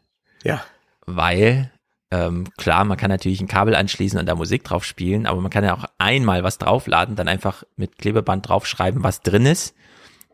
Ja. 0.42 0.64
Weil 1.06 1.70
ähm, 2.14 2.46
klar, 2.56 2.84
man 2.84 2.96
kann 2.96 3.10
natürlich 3.10 3.40
ein 3.40 3.48
Kabel 3.48 3.74
anschließen 3.74 4.18
und 4.18 4.26
da 4.26 4.36
Musik 4.36 4.62
drauf 4.62 4.84
spielen, 4.84 5.26
aber 5.26 5.40
man 5.40 5.50
kann 5.50 5.64
ja 5.64 5.74
auch 5.74 5.84
einmal 5.98 6.44
was 6.44 6.58
draufladen, 6.58 7.16
dann 7.16 7.26
einfach 7.26 7.64
mit 7.76 7.98
Klebeband 7.98 8.48
draufschreiben, 8.48 9.02
was 9.02 9.22
drin 9.22 9.46
ist, 9.46 9.74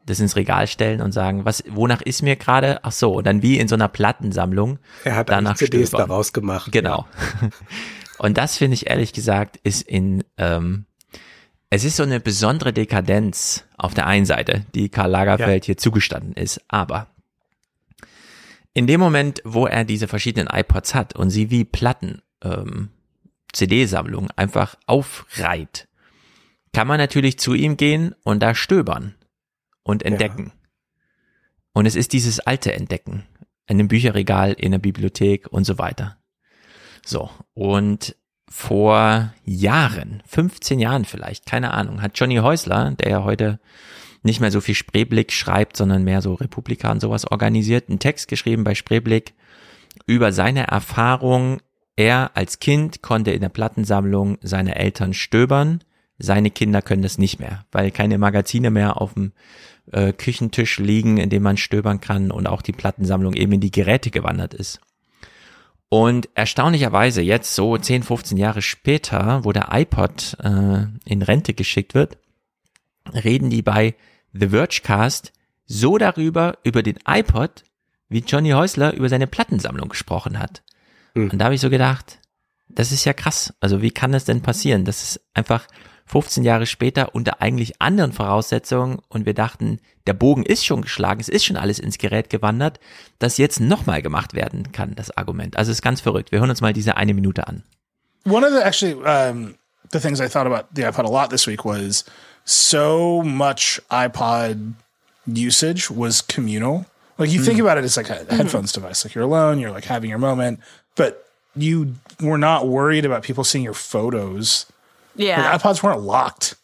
das 0.05 0.21
ins 0.21 0.37
Regal 0.37 0.67
stellen 0.67 1.01
und 1.01 1.13
sagen, 1.13 1.47
was, 1.47 1.65
wonach 1.69 2.03
ist 2.03 2.23
mir 2.23 2.37
gerade? 2.37 2.81
Ach 2.83 2.93
so, 2.93 3.15
und 3.15 3.27
dann 3.27 3.43
wie 3.43 3.59
in 3.59 3.67
so 3.67 3.77
einer 3.77 3.89
Plattensammlung. 3.89 4.79
Er 5.05 5.17
hat 5.17 5.31
danach 5.31 5.57
CDs 5.57 5.89
stöbern. 5.89 6.09
daraus 6.09 6.33
gemacht. 6.35 6.71
Genau. 6.71 7.07
Ja. 7.41 7.49
Und 8.21 8.37
das 8.37 8.59
finde 8.59 8.75
ich 8.75 8.91
ehrlich 8.91 9.15
gesagt 9.15 9.59
ist 9.63 9.81
in, 9.81 10.25
ähm, 10.37 10.85
es 11.71 11.85
ist 11.85 11.97
so 11.97 12.03
eine 12.03 12.21
besondere 12.21 12.75
Dekadenz 12.75 13.65
auf 13.79 13.95
der 13.95 14.07
einen 14.07 14.27
Seite, 14.27 14.67
die 14.75 14.91
Karl 14.91 15.11
Lagerfeld 15.11 15.65
ja. 15.65 15.67
hier 15.69 15.77
zugestanden 15.79 16.35
ist, 16.35 16.61
aber 16.69 17.07
in 18.75 18.87
dem 18.87 19.01
Moment, 19.01 19.41
wo 19.45 19.67
er 19.67 19.87
diese 19.87 20.07
verschiedenen 20.07 20.49
iPods 20.53 20.95
hat 20.95 21.17
und 21.17 21.31
sie 21.31 21.51
wie 21.51 21.65
Platten, 21.65 22.21
ähm, 22.45 22.91
CD-Sammlung 23.55 24.31
einfach 24.37 24.77
aufreiht, 24.87 25.89
kann 26.75 26.87
man 26.87 26.99
natürlich 26.99 27.39
zu 27.39 27.55
ihm 27.55 27.79
gehen 27.79 28.15
und 28.23 28.43
da 28.43 28.55
stöbern 28.55 29.15
und 29.83 30.03
entdecken. 30.03 30.49
Ja. 30.49 30.69
Und 31.73 31.87
es 31.87 31.97
ist 31.97 32.13
dieses 32.13 32.39
alte 32.39 32.75
Entdecken 32.75 33.25
in 33.67 33.79
einem 33.79 33.89
Bücherregal, 33.89 34.53
in 34.53 34.73
der 34.73 34.79
Bibliothek 34.79 35.51
und 35.51 35.65
so 35.65 35.79
weiter. 35.79 36.20
So, 37.05 37.31
und 37.55 38.17
vor 38.49 39.33
Jahren, 39.45 40.23
15 40.27 40.81
Jahren 40.81 41.05
vielleicht, 41.05 41.47
keine 41.47 41.73
Ahnung, 41.73 42.03
hat 42.03 42.19
Johnny 42.19 42.37
Häusler, 42.37 42.91
der 42.93 43.11
ja 43.11 43.25
heute 43.25 43.61
nicht 44.23 44.41
mehr 44.41 44.51
so 44.51 44.61
viel 44.61 44.75
Spreeblick 44.75 45.33
schreibt, 45.33 45.77
sondern 45.77 46.05
mehr 46.05 46.21
so 46.21 46.35
Republika 46.35 46.91
und 46.91 47.01
sowas 47.01 47.31
organisiert, 47.31 47.89
einen 47.89 48.01
Text 48.01 48.29
geschrieben 48.29 48.65
bei 48.65 48.75
Spreeblick 48.75 49.35
über 50.07 50.33
seine 50.33 50.67
Erfahrung. 50.67 51.61
Er 51.97 52.33
als 52.35 52.59
Kind 52.59 53.03
konnte 53.03 53.31
in 53.31 53.41
der 53.41 53.49
Plattensammlung 53.49 54.39
seine 54.43 54.77
Eltern 54.77 55.15
stöbern. 55.15 55.83
Seine 56.19 56.51
Kinder 56.51 56.83
können 56.83 57.03
das 57.03 57.19
nicht 57.19 57.41
mehr, 57.41 57.65
weil 57.73 57.91
keine 57.91 58.19
Magazine 58.19 58.71
mehr 58.71 59.01
auf 59.01 59.15
dem 59.15 59.33
äh, 59.93 60.13
Küchentisch 60.13 60.79
liegen, 60.79 61.17
in 61.17 61.31
dem 61.31 61.43
man 61.43 61.57
stöbern 61.57 62.01
kann 62.01 62.31
und 62.31 62.47
auch 62.47 62.63
die 62.63 62.73
Plattensammlung 62.73 63.33
eben 63.35 63.53
in 63.53 63.61
die 63.61 63.71
Geräte 63.71 64.11
gewandert 64.11 64.53
ist. 64.53 64.81
Und 65.91 66.29
erstaunlicherweise 66.35 67.21
jetzt 67.21 67.55
so 67.55 67.77
10, 67.77 68.05
15 68.05 68.39
Jahre 68.39 68.63
später, 68.63 69.45
wo 69.45 69.51
der 69.51 69.69
iPod 69.73 70.37
äh, 70.41 70.87
in 71.05 71.23
Rente 71.23 71.53
geschickt 71.53 71.95
wird, 71.95 72.17
reden 73.13 73.51
die 73.51 73.63
bei 73.63 73.97
The 74.33 74.51
Vergecast 74.51 75.33
so 75.67 75.99
darüber, 75.99 76.59
über 76.63 76.85
den 76.85 77.01
iPod, 77.07 77.65
wie 78.09 78.21
Johnny 78.21 78.51
Häusler 78.51 78.95
über 78.95 79.09
seine 79.09 79.27
Plattensammlung 79.27 79.89
gesprochen 79.89 80.39
hat. 80.39 80.63
Mhm. 81.15 81.31
Und 81.31 81.39
da 81.39 81.47
habe 81.47 81.57
ich 81.57 81.61
so 81.61 81.71
gedacht, 81.71 82.21
das 82.69 82.93
ist 82.93 83.05
ja 83.05 83.13
krass. 83.13 83.53
Also 83.59 83.83
wie 83.83 83.91
kann 83.91 84.13
das 84.13 84.25
denn 84.25 84.43
passieren? 84.43 84.85
Das 84.85 85.03
ist 85.03 85.21
einfach 85.35 85.67
15 86.11 86.43
Jahre 86.43 86.67
später 86.67 87.15
unter 87.15 87.41
eigentlich 87.41 87.81
anderen 87.81 88.13
Voraussetzungen 88.13 88.99
und 89.09 89.27
wir 89.27 89.35
dachten, 89.35 89.79
der 90.09 90.13
Bogen 90.13 90.43
ist 90.43 90.67
schon 90.67 90.83
geschlagen, 90.83 91.21
es 91.21 91.29
ist 91.29 91.45
schon 91.45 91.57
alles 91.57 91.79
ins 91.79 91.99
Gerät 91.99 92.31
gewandert, 92.31 92.81
dass 93.21 93.39
jetzt 93.39 93.61
nochmal 93.61 94.03
gemacht 94.03 94.35
werden 94.35 94.73
kann, 94.73 94.97
das 94.97 95.17
Argument. 95.17 95.57
Also 95.57 95.71
es 95.71 95.79
ist 95.79 95.83
ganz 95.83 96.01
verrückt. 96.01 96.33
Wir 96.33 96.41
hören 96.41 96.51
uns 96.51 96.61
mal 96.61 96.73
diese 96.73 96.97
eine 96.97 97.15
Minute 97.15 97.47
an. 97.47 97.63
One 98.27 98.45
of 98.45 98.53
the 98.53 98.61
actually 98.61 98.95
um, 98.95 99.55
the 99.93 100.01
things 100.01 100.21
I 100.21 100.29
thought 100.29 100.47
about 100.47 100.69
the 100.75 100.83
iPod 100.83 101.05
a 101.05 101.11
lot 101.11 101.31
this 101.31 101.47
week 101.47 101.65
was 101.65 102.05
so 102.45 103.23
much 103.23 103.81
iPod 103.89 104.75
usage 105.27 105.91
was 105.91 106.27
communal. 106.27 106.87
Like 107.19 107.31
you 107.31 107.41
mm. 107.41 107.45
think 107.45 107.61
about 107.61 107.79
it 107.79 107.85
as 107.85 107.97
like 107.97 108.11
a 108.11 108.25
mm-hmm. 108.25 108.37
headphones 108.37 108.73
device. 108.73 109.05
Like 109.05 109.15
you're 109.15 109.25
alone, 109.25 109.61
you're 109.61 109.71
like 109.71 109.85
having 109.85 110.11
your 110.11 110.19
moment, 110.19 110.59
but 110.97 111.25
you 111.55 111.95
were 112.21 112.39
not 112.39 112.67
worried 112.67 113.05
about 113.05 113.23
people 113.23 113.45
seeing 113.45 113.65
your 113.65 113.75
photos. 113.75 114.67
Yeah. 115.17 115.53
Like 115.53 115.61
iPods 115.61 115.83
weren't 115.83 116.01
locked, 116.01 116.55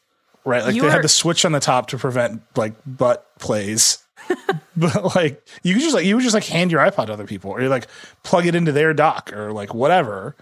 right? 0.45 0.65
Like 0.65 0.75
you 0.75 0.83
they 0.83 0.89
were- 0.89 0.93
had 0.93 1.03
the 1.03 1.09
switch 1.09 1.45
on 1.45 1.53
the 1.53 1.61
top 1.61 1.89
to 1.89 1.99
prevent 1.99 2.43
like 2.57 2.75
butt 2.87 3.27
plays. 3.39 3.99
but 4.77 5.15
like 5.15 5.47
you 5.63 5.75
could 5.75 5.83
just 5.83 5.95
like 5.95 6.05
you 6.05 6.17
would 6.17 6.23
just 6.23 6.35
like 6.35 6.45
hand 6.45 6.73
your 6.73 6.81
iPod 6.81 7.07
to 7.07 7.13
other 7.13 7.27
people 7.27 7.53
or 7.53 7.63
you 7.63 7.69
like 7.69 7.87
plug 8.25 8.47
it 8.47 8.55
into 8.57 8.73
their 8.73 8.93
dock 8.93 9.33
or 9.33 9.53
like 9.53 9.73
whatever. 9.73 10.35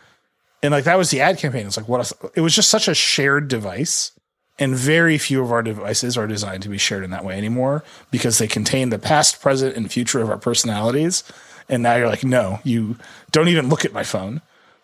And 0.62 0.72
like 0.72 0.84
that 0.84 0.96
was 0.96 1.10
the 1.10 1.20
ad 1.20 1.38
campaign. 1.38 1.66
It's 1.66 1.76
like 1.76 1.88
what 1.88 2.10
a, 2.10 2.30
it 2.34 2.40
was 2.40 2.54
just 2.54 2.70
such 2.70 2.88
a 2.88 2.94
shared 2.94 3.48
device 3.48 4.12
and 4.58 4.74
very 4.74 5.18
few 5.18 5.42
of 5.42 5.50
our 5.52 5.62
devices 5.62 6.16
are 6.16 6.26
designed 6.26 6.62
to 6.62 6.68
be 6.68 6.78
shared 6.78 7.04
in 7.04 7.10
that 7.10 7.24
way 7.24 7.36
anymore 7.36 7.82
because 8.10 8.38
they 8.38 8.46
contain 8.46 8.90
the 8.90 8.98
past, 8.98 9.40
present, 9.40 9.76
and 9.76 9.90
future 9.90 10.20
of 10.22 10.30
our 10.30 10.38
personalities. 10.38 11.24
And 11.68 11.82
now 11.82 11.96
you're 11.96 12.08
like, 12.08 12.24
no, 12.24 12.60
you 12.62 12.96
don't 13.32 13.48
even 13.48 13.68
look 13.68 13.84
at 13.84 13.92
my 13.92 14.04
phone. 14.04 14.42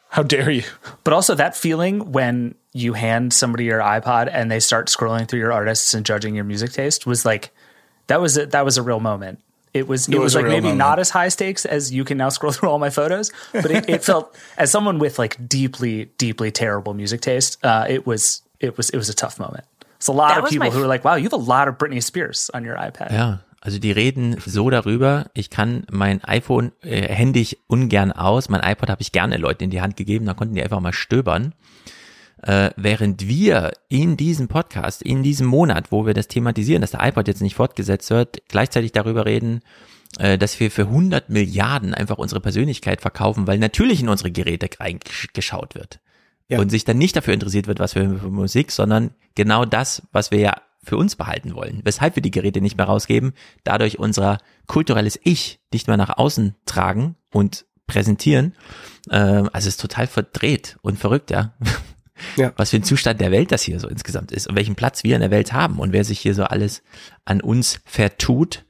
How 0.09 0.25
dare 0.25 0.51
you? 0.51 0.65
But 1.05 1.13
also 1.15 1.35
that 1.37 1.57
feeling 1.57 2.11
when 2.11 2.57
you 2.73 2.93
hand 2.93 3.33
somebody 3.33 3.65
your 3.65 3.81
iPod 3.81 4.31
and 4.33 4.51
they 4.51 4.61
start 4.61 4.89
scrolling 4.89 5.29
through 5.29 5.41
your 5.41 5.53
artists 5.53 5.95
and 5.95 6.07
judging 6.07 6.35
your 6.35 6.45
music 6.45 6.73
taste 6.73 7.07
was 7.07 7.25
like 7.25 7.51
that 8.07 8.21
was 8.21 8.37
a, 8.37 8.47
that 8.47 8.65
was 8.65 8.79
a 8.79 8.83
real 8.83 9.01
moment. 9.01 9.41
It 9.73 9.87
was 9.87 10.09
it, 10.09 10.15
it 10.15 10.19
was, 10.19 10.35
was 10.35 10.43
like 10.43 10.47
maybe 10.47 10.63
moment. 10.63 10.79
not 10.79 10.99
as 10.99 11.11
high 11.11 11.29
stakes 11.29 11.65
as 11.65 11.93
you 11.93 12.05
can 12.05 12.19
now 12.19 12.29
scroll 12.37 12.53
through 12.53 12.69
all 12.69 12.79
my 12.79 12.91
photos, 12.91 13.31
but 13.53 13.71
it, 13.71 13.89
it 13.89 14.05
felt 14.05 14.37
as 14.57 14.71
someone 14.71 14.99
with 14.99 15.19
like 15.19 15.49
deeply 15.49 16.07
deeply 16.19 16.51
terrible 16.51 16.95
music 16.95 17.21
taste, 17.21 17.65
uh, 17.65 17.87
it 17.89 18.07
was 18.07 18.43
it 18.59 18.77
was 18.77 18.91
it 18.91 18.97
was 18.97 19.09
a 19.09 19.15
tough 19.15 19.39
moment. 19.39 19.65
It's 19.97 20.09
a 20.09 20.13
lot 20.13 20.35
that 20.35 20.45
of 20.45 20.51
people 20.51 20.71
who 20.71 20.83
are 20.83 20.87
like, 20.87 21.05
wow, 21.05 21.15
you 21.15 21.25
have 21.25 21.35
a 21.35 21.37
lot 21.37 21.69
of 21.69 21.77
Britney 21.77 22.03
Spears 22.03 22.51
on 22.55 22.65
your 22.65 22.77
iPad. 22.77 23.11
Yeah. 23.11 23.39
also 23.61 23.79
die 23.79 23.93
reden 23.93 24.37
so 24.45 24.71
darüber, 24.71 25.27
ich 25.35 25.51
kann 25.51 25.85
mein 25.91 26.25
iPhone 26.25 26.73
äh, 26.83 27.03
händig 27.03 27.59
ungern 27.67 28.11
aus, 28.11 28.49
mein 28.49 28.63
iPod 28.63 28.89
habe 28.89 29.03
ich 29.03 29.13
gerne 29.13 29.37
Leuten 29.37 29.65
in 29.65 29.71
die 29.71 29.83
Hand 29.83 29.97
gegeben, 29.97 30.27
da 30.27 30.35
konnten 30.35 30.55
die 30.55 30.63
einfach 30.63 30.81
mal 30.81 30.93
stöbern. 30.93 31.53
Äh, 32.43 32.71
während 32.77 33.29
wir 33.29 33.73
in 33.89 34.17
diesem 34.17 34.49
Podcast, 34.49 35.03
in 35.03 35.23
diesem 35.23 35.47
Monat, 35.47 35.93
wo 35.93 36.07
wir 36.07 36.15
das 36.15 36.29
thematisieren, 36.29 36.81
dass 36.81 36.93
der 36.93 37.07
iPod 37.07 37.29
jetzt 37.29 37.43
nicht 37.43 37.55
fortgesetzt 37.55 38.11
wird, 38.11 38.43
gleichzeitig 38.49 38.93
darüber 38.93 39.27
reden, 39.27 39.61
äh, 40.19 40.39
dass 40.39 40.59
wir 40.59 40.71
für 40.71 40.83
100 40.83 41.29
Milliarden 41.29 41.95
einfach 41.95 42.19
unsere 42.19 42.41
Persönlichkeit 42.41 43.01
verkaufen, 43.03 43.47
weil 43.47 43.59
natürlich 43.59 44.01
in 44.01 44.09
unsere 44.09 44.31
Geräte 44.31 44.69
reingeschaut 44.79 45.75
wird. 45.75 46.01
Ja. 46.49 46.59
Und 46.59 46.71
sich 46.71 46.85
dann 46.85 46.99
nicht 46.99 47.15
dafür 47.15 47.35
interessiert 47.35 47.67
wird, 47.69 47.79
was 47.79 47.95
wir 47.95 48.19
für 48.19 48.29
Musik, 48.29 48.73
sondern 48.73 49.15
genau 49.35 49.65
das, 49.65 50.03
was 50.11 50.31
wir 50.31 50.41
ja 50.41 50.55
für 50.83 50.97
uns 50.97 51.15
behalten 51.15 51.55
wollen, 51.55 51.81
weshalb 51.85 52.17
wir 52.17 52.23
die 52.23 52.31
Geräte 52.31 52.61
nicht 52.61 52.77
mehr 52.77 52.87
rausgeben, 52.87 53.35
dadurch 53.65 53.99
unser 53.99 54.39
kulturelles 54.67 55.21
Ich 55.23 55.61
nicht 55.73 55.89
mehr 55.89 55.97
nach 55.97 56.17
außen 56.17 56.57
tragen 56.65 57.17
und 57.33 57.67
präsentieren. 57.87 58.55
Ähm, 59.11 59.51
also 59.53 59.69
es 59.69 59.75
ist 59.75 59.81
total 59.81 60.07
verdreht 60.07 60.79
und 60.83 60.99
verrückt, 60.99 61.31
ja. 61.31 61.55
Ja. 62.37 62.53
Was 62.57 62.71
für 62.71 62.77
ein 62.77 62.83
Zustand 62.83 63.21
der 63.21 63.31
Welt 63.31 63.53
das 63.53 63.63
hier 63.63 63.81
so 63.81 63.89
insgesamt 63.89 64.33
ist 64.33 64.47
und 64.47 64.57
welchen 64.57 64.75
Platz 64.75 65.05
wir 65.05 65.15
in 65.15 65.21
der 65.21 65.31
Welt 65.31 65.53
haben 65.53 65.79
und 65.79 65.93
wer 65.93 66.05
sich 66.05 66.21
hier 66.21 66.35
so 66.35 66.45
alles 66.45 66.83
an 67.25 67.41
uns 67.41 67.81
vertut 67.85 68.65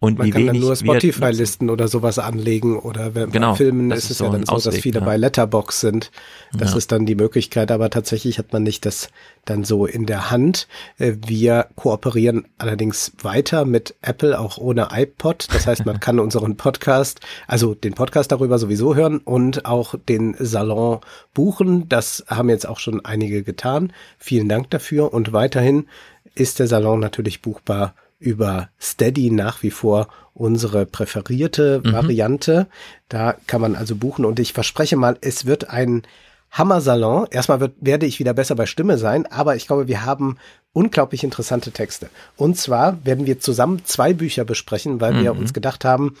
und 0.00 0.18
Man 0.18 0.28
wie 0.28 0.30
kann 0.30 0.46
dann 0.46 0.60
nur 0.60 0.76
Spotify-Listen 0.76 1.70
oder 1.70 1.88
sowas 1.88 2.20
anlegen 2.20 2.78
oder 2.78 3.16
wenn 3.16 3.32
genau, 3.32 3.50
bei 3.50 3.56
Filmen 3.56 3.90
ist, 3.90 4.04
ist 4.04 4.10
es 4.10 4.18
so 4.18 4.26
ja 4.26 4.30
dann 4.30 4.46
so, 4.46 4.52
Ausweg, 4.52 4.74
dass 4.74 4.80
viele 4.80 5.00
ja. 5.00 5.04
bei 5.04 5.16
Letterbox 5.16 5.80
sind. 5.80 6.12
Das 6.56 6.70
ja. 6.70 6.76
ist 6.76 6.92
dann 6.92 7.04
die 7.04 7.16
Möglichkeit, 7.16 7.72
aber 7.72 7.90
tatsächlich 7.90 8.38
hat 8.38 8.52
man 8.52 8.62
nicht 8.62 8.86
das 8.86 9.10
dann 9.44 9.64
so 9.64 9.86
in 9.86 10.06
der 10.06 10.30
Hand. 10.30 10.68
Äh, 10.98 11.14
wir 11.26 11.66
kooperieren 11.74 12.46
allerdings 12.58 13.10
weiter 13.20 13.64
mit 13.64 13.96
Apple, 14.00 14.38
auch 14.38 14.56
ohne 14.58 14.90
iPod. 14.92 15.48
Das 15.52 15.66
heißt, 15.66 15.84
man 15.84 15.98
kann 16.00 16.20
unseren 16.20 16.56
Podcast, 16.56 17.18
also 17.48 17.74
den 17.74 17.94
Podcast 17.94 18.30
darüber 18.30 18.60
sowieso 18.60 18.94
hören 18.94 19.18
und 19.18 19.64
auch 19.64 19.96
den 20.08 20.36
Salon 20.38 21.00
buchen. 21.34 21.88
Das 21.88 22.24
haben 22.28 22.50
jetzt 22.50 22.68
auch 22.68 22.78
schon 22.78 23.04
einige 23.04 23.42
getan. 23.42 23.92
Vielen 24.16 24.48
Dank 24.48 24.70
dafür 24.70 25.12
und 25.12 25.32
weiterhin 25.32 25.88
ist 26.36 26.60
der 26.60 26.68
Salon 26.68 27.00
natürlich 27.00 27.42
buchbar 27.42 27.94
über 28.18 28.68
Steady 28.80 29.30
nach 29.30 29.62
wie 29.62 29.70
vor 29.70 30.08
unsere 30.34 30.86
präferierte 30.86 31.82
mhm. 31.84 31.92
Variante. 31.92 32.66
Da 33.08 33.36
kann 33.46 33.60
man 33.60 33.76
also 33.76 33.96
buchen 33.96 34.24
und 34.24 34.38
ich 34.40 34.52
verspreche 34.52 34.96
mal, 34.96 35.16
es 35.20 35.46
wird 35.46 35.70
ein 35.70 36.02
Hammer-Salon. 36.50 37.26
Erstmal 37.30 37.60
wird, 37.60 37.74
werde 37.80 38.06
ich 38.06 38.18
wieder 38.18 38.34
besser 38.34 38.54
bei 38.54 38.66
Stimme 38.66 38.98
sein, 38.98 39.26
aber 39.26 39.56
ich 39.56 39.66
glaube, 39.66 39.88
wir 39.88 40.04
haben 40.04 40.38
unglaublich 40.72 41.24
interessante 41.24 41.72
Texte. 41.72 42.08
Und 42.36 42.56
zwar 42.56 43.04
werden 43.04 43.26
wir 43.26 43.40
zusammen 43.40 43.82
zwei 43.84 44.12
Bücher 44.12 44.44
besprechen, 44.44 45.00
weil 45.00 45.14
mhm. 45.14 45.22
wir 45.22 45.32
uns 45.32 45.52
gedacht 45.52 45.84
haben, 45.84 46.16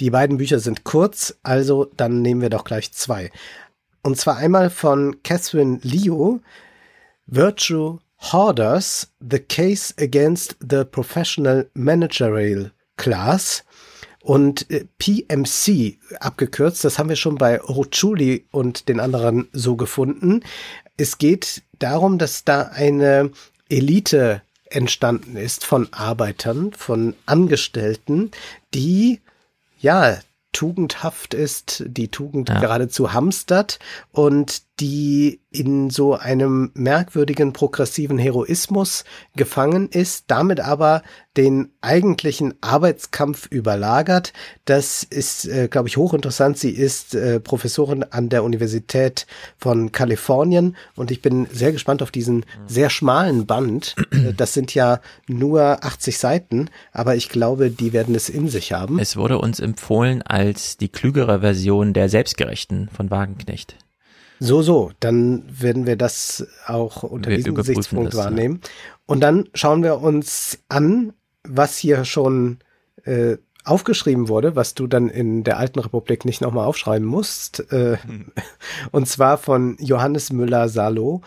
die 0.00 0.10
beiden 0.10 0.38
Bücher 0.38 0.58
sind 0.58 0.84
kurz, 0.84 1.36
also 1.42 1.90
dann 1.96 2.20
nehmen 2.20 2.40
wir 2.40 2.50
doch 2.50 2.64
gleich 2.64 2.92
zwei. 2.92 3.30
Und 4.02 4.18
zwar 4.18 4.36
einmal 4.36 4.70
von 4.70 5.22
Catherine 5.22 5.78
Leo, 5.82 6.40
Virtue 7.26 8.00
Hoarders, 8.32 9.12
The 9.20 9.38
Case 9.38 9.94
Against 9.98 10.56
the 10.60 10.84
Professional 10.84 11.68
Managerial 11.74 12.72
Class 12.96 13.64
und 14.22 14.70
äh, 14.70 14.86
PMC 14.98 15.98
abgekürzt, 16.20 16.84
das 16.84 16.98
haben 16.98 17.10
wir 17.10 17.16
schon 17.16 17.36
bei 17.36 17.60
Ruchuli 17.60 18.46
und 18.50 18.88
den 18.88 19.00
anderen 19.00 19.48
so 19.52 19.76
gefunden. 19.76 20.40
Es 20.96 21.18
geht 21.18 21.62
darum, 21.78 22.18
dass 22.18 22.44
da 22.44 22.62
eine 22.62 23.30
Elite 23.68 24.42
entstanden 24.70 25.36
ist 25.36 25.64
von 25.64 25.92
Arbeitern, 25.92 26.72
von 26.72 27.14
Angestellten, 27.26 28.30
die 28.72 29.20
ja 29.78 30.18
tugendhaft 30.52 31.34
ist, 31.34 31.84
die 31.86 32.08
Tugend 32.08 32.48
ja. 32.48 32.60
geradezu 32.60 33.12
hamstert 33.12 33.78
und 34.12 34.62
die 34.80 35.40
in 35.50 35.88
so 35.88 36.14
einem 36.14 36.72
merkwürdigen 36.74 37.52
progressiven 37.52 38.18
Heroismus 38.18 39.04
gefangen 39.36 39.88
ist, 39.88 40.24
damit 40.26 40.58
aber 40.58 41.02
den 41.36 41.70
eigentlichen 41.80 42.54
Arbeitskampf 42.60 43.46
überlagert. 43.50 44.32
Das 44.64 45.04
ist, 45.04 45.46
äh, 45.46 45.68
glaube 45.68 45.88
ich, 45.88 45.96
hochinteressant. 45.96 46.58
Sie 46.58 46.70
ist 46.70 47.14
äh, 47.14 47.38
Professorin 47.38 48.02
an 48.02 48.28
der 48.28 48.42
Universität 48.42 49.26
von 49.58 49.92
Kalifornien 49.92 50.76
und 50.96 51.10
ich 51.12 51.22
bin 51.22 51.46
sehr 51.52 51.72
gespannt 51.72 52.02
auf 52.02 52.10
diesen 52.10 52.44
sehr 52.66 52.90
schmalen 52.90 53.46
Band. 53.46 53.94
Äh, 54.10 54.32
das 54.34 54.54
sind 54.54 54.74
ja 54.74 55.00
nur 55.28 55.84
80 55.84 56.18
Seiten, 56.18 56.68
aber 56.92 57.14
ich 57.14 57.28
glaube, 57.28 57.70
die 57.70 57.92
werden 57.92 58.14
es 58.14 58.28
in 58.28 58.48
sich 58.48 58.72
haben. 58.72 58.98
Es 58.98 59.16
wurde 59.16 59.38
uns 59.38 59.60
empfohlen 59.60 60.22
als 60.22 60.76
die 60.76 60.88
klügere 60.88 61.40
Version 61.40 61.92
der 61.92 62.08
Selbstgerechten 62.08 62.88
von 62.88 63.10
Wagenknecht. 63.10 63.76
So, 64.40 64.62
so, 64.62 64.92
dann 65.00 65.44
werden 65.48 65.86
wir 65.86 65.96
das 65.96 66.46
auch 66.66 67.02
unter 67.02 67.30
wir 67.30 67.36
diesem 67.36 67.54
Gesichtspunkt 67.54 68.12
das, 68.12 68.20
wahrnehmen. 68.20 68.60
Ja. 68.62 68.70
Und 69.06 69.20
dann 69.20 69.48
schauen 69.54 69.82
wir 69.82 70.00
uns 70.00 70.58
an, 70.68 71.12
was 71.44 71.76
hier 71.76 72.04
schon 72.04 72.58
äh, 73.04 73.36
aufgeschrieben 73.64 74.28
wurde, 74.28 74.56
was 74.56 74.74
du 74.74 74.86
dann 74.86 75.08
in 75.08 75.44
der 75.44 75.58
Alten 75.58 75.78
Republik 75.78 76.24
nicht 76.24 76.40
nochmal 76.40 76.66
aufschreiben 76.66 77.06
musst. 77.06 77.72
Äh, 77.72 77.96
hm. 77.98 78.32
Und 78.90 79.08
zwar 79.08 79.38
von 79.38 79.76
Johannes 79.80 80.32
Müller-Salo. 80.32 81.22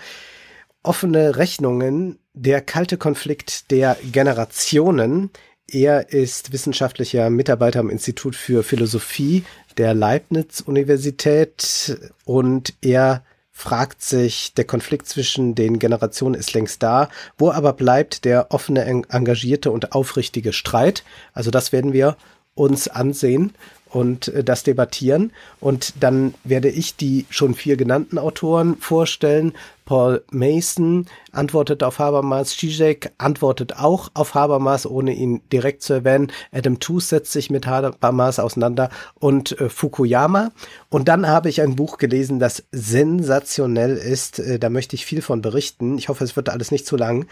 Offene 0.84 1.36
Rechnungen, 1.36 2.20
der 2.34 2.62
kalte 2.62 2.98
Konflikt 2.98 3.72
der 3.72 3.98
Generationen. 4.12 5.32
Er 5.69 6.14
ist 6.14 6.53
wissenschaftlicher 6.53 7.30
Mitarbeiter 7.30 7.82
am 7.82 7.90
Institut 7.90 8.38
für 8.38 8.64
Philosophie 8.64 9.44
der 9.78 9.94
Leibniz-Universität 9.94 12.00
und 12.24 12.74
er 12.82 13.26
fragt 13.51 14.01
sich, 14.01 14.53
der 14.53 14.64
Konflikt 14.64 15.10
zwischen 15.10 15.56
den 15.56 15.78
Generationen 15.78 16.35
ist 16.35 16.53
längst 16.53 16.83
da, 16.83 17.10
wo 17.38 17.51
aber 17.51 17.74
bleibt 17.74 18.24
der 18.24 18.51
offene, 18.51 18.85
engagierte 18.85 19.72
und 19.72 19.92
aufrichtige 19.92 20.53
Streit? 20.53 21.03
Also 21.33 21.51
das 21.51 21.74
werden 21.74 21.92
wir 21.92 22.16
uns 22.56 22.88
ansehen 22.88 23.53
und 23.90 24.30
äh, 24.30 24.44
das 24.44 24.64
debattieren. 24.64 25.32
Und 25.60 25.94
dann 26.02 26.34
werde 26.44 26.70
ich 26.70 26.96
die 26.96 27.26
schon 27.30 27.53
vier 27.56 27.78
genannten 27.78 28.18
Autoren 28.18 28.78
vorstellen. 28.78 29.53
Paul 29.86 30.24
Mason 30.32 31.06
antwortet 31.32 31.82
auf 31.82 32.00
Habermas, 32.00 32.50
Zizek 32.58 33.14
antwortet 33.18 33.78
auch 33.78 34.10
auf 34.14 34.36
Habermas, 34.36 34.86
ohne 34.86 35.14
ihn 35.14 35.42
direkt 35.52 35.82
zu 35.82 35.94
erwähnen. 35.94 36.32
Adam 36.52 36.80
Tooze 36.80 37.08
setzt 37.08 37.32
sich 37.32 37.50
mit 37.50 37.68
Habermas 37.68 38.40
auseinander 38.40 38.90
und 39.16 39.60
äh, 39.60 39.70
Fukuyama. 39.70 40.52
Und 40.90 41.08
dann 41.08 41.28
habe 41.28 41.48
ich 41.48 41.62
ein 41.62 41.78
Buch 41.78 41.98
gelesen, 41.98 42.40
das 42.40 42.66
sensationell 42.72 43.96
ist. 43.96 44.40
Äh, 44.40 44.60
da 44.60 44.70
möchte 44.70 44.96
ich 44.96 45.06
viel 45.06 45.22
von 45.22 45.42
berichten. 45.42 45.98
Ich 45.98 46.10
hoffe, 46.10 46.26
es 46.26 46.36
wird 46.36 46.50
alles 46.50 46.72
nicht 46.72 46.86
zu 46.86 46.98
lang. 46.98 47.26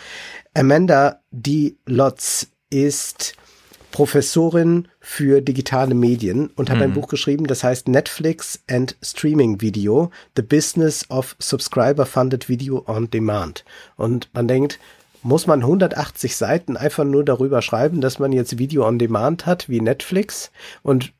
Amanda 0.53 1.19
D. 1.31 1.75
Lotz 1.85 2.47
ist 2.69 3.35
Professorin 3.95 4.89
für 4.99 5.39
digitale 5.39 5.95
Medien 5.95 6.49
und 6.57 6.69
hat 6.69 6.79
mhm. 6.79 6.83
ein 6.83 6.93
Buch 6.93 7.07
geschrieben, 7.07 7.47
das 7.47 7.63
heißt 7.63 7.87
Netflix 7.87 8.59
and 8.69 8.97
Streaming 9.01 9.61
Video, 9.61 10.11
The 10.35 10.41
Business 10.41 11.09
of 11.09 11.37
Subscriber 11.39 12.05
Funded 12.05 12.49
Video 12.49 12.83
on 12.87 13.09
Demand. 13.09 13.63
Und 13.95 14.27
man 14.33 14.49
denkt, 14.49 14.79
muss 15.23 15.47
man 15.47 15.61
180 15.61 16.35
Seiten 16.35 16.75
einfach 16.75 17.05
nur 17.05 17.23
darüber 17.23 17.61
schreiben, 17.61 18.01
dass 18.01 18.19
man 18.19 18.33
jetzt 18.33 18.57
Video 18.57 18.85
on 18.85 18.99
Demand 18.99 19.45
hat 19.45 19.69
wie 19.69 19.79
Netflix 19.79 20.51
und 20.83 21.13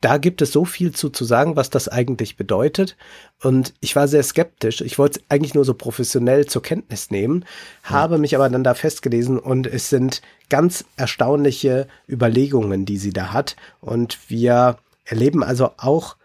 da 0.00 0.16
gibt 0.16 0.40
es 0.40 0.52
so 0.52 0.64
viel 0.64 0.92
zu, 0.92 1.10
zu 1.10 1.24
sagen, 1.24 1.56
was 1.56 1.68
das 1.68 1.88
eigentlich 1.88 2.36
bedeutet. 2.36 2.96
Und 3.42 3.74
ich 3.80 3.96
war 3.96 4.08
sehr 4.08 4.22
skeptisch. 4.22 4.80
Ich 4.80 4.98
wollte 4.98 5.20
es 5.20 5.24
eigentlich 5.28 5.54
nur 5.54 5.64
so 5.64 5.74
professionell 5.74 6.46
zur 6.46 6.62
Kenntnis 6.62 7.10
nehmen, 7.10 7.44
ja. 7.84 7.90
habe 7.90 8.18
mich 8.18 8.34
aber 8.34 8.48
dann 8.48 8.64
da 8.64 8.74
festgelesen 8.74 9.38
und 9.38 9.66
es 9.66 9.90
sind 9.90 10.22
ganz 10.48 10.84
erstaunliche 10.96 11.86
Überlegungen, 12.08 12.86
die 12.86 12.96
sie 12.96 13.12
da 13.12 13.32
hat. 13.32 13.56
Und 13.80 14.18
wir 14.28 14.78
erleben 15.04 15.42
also 15.42 15.70
auch 15.76 16.16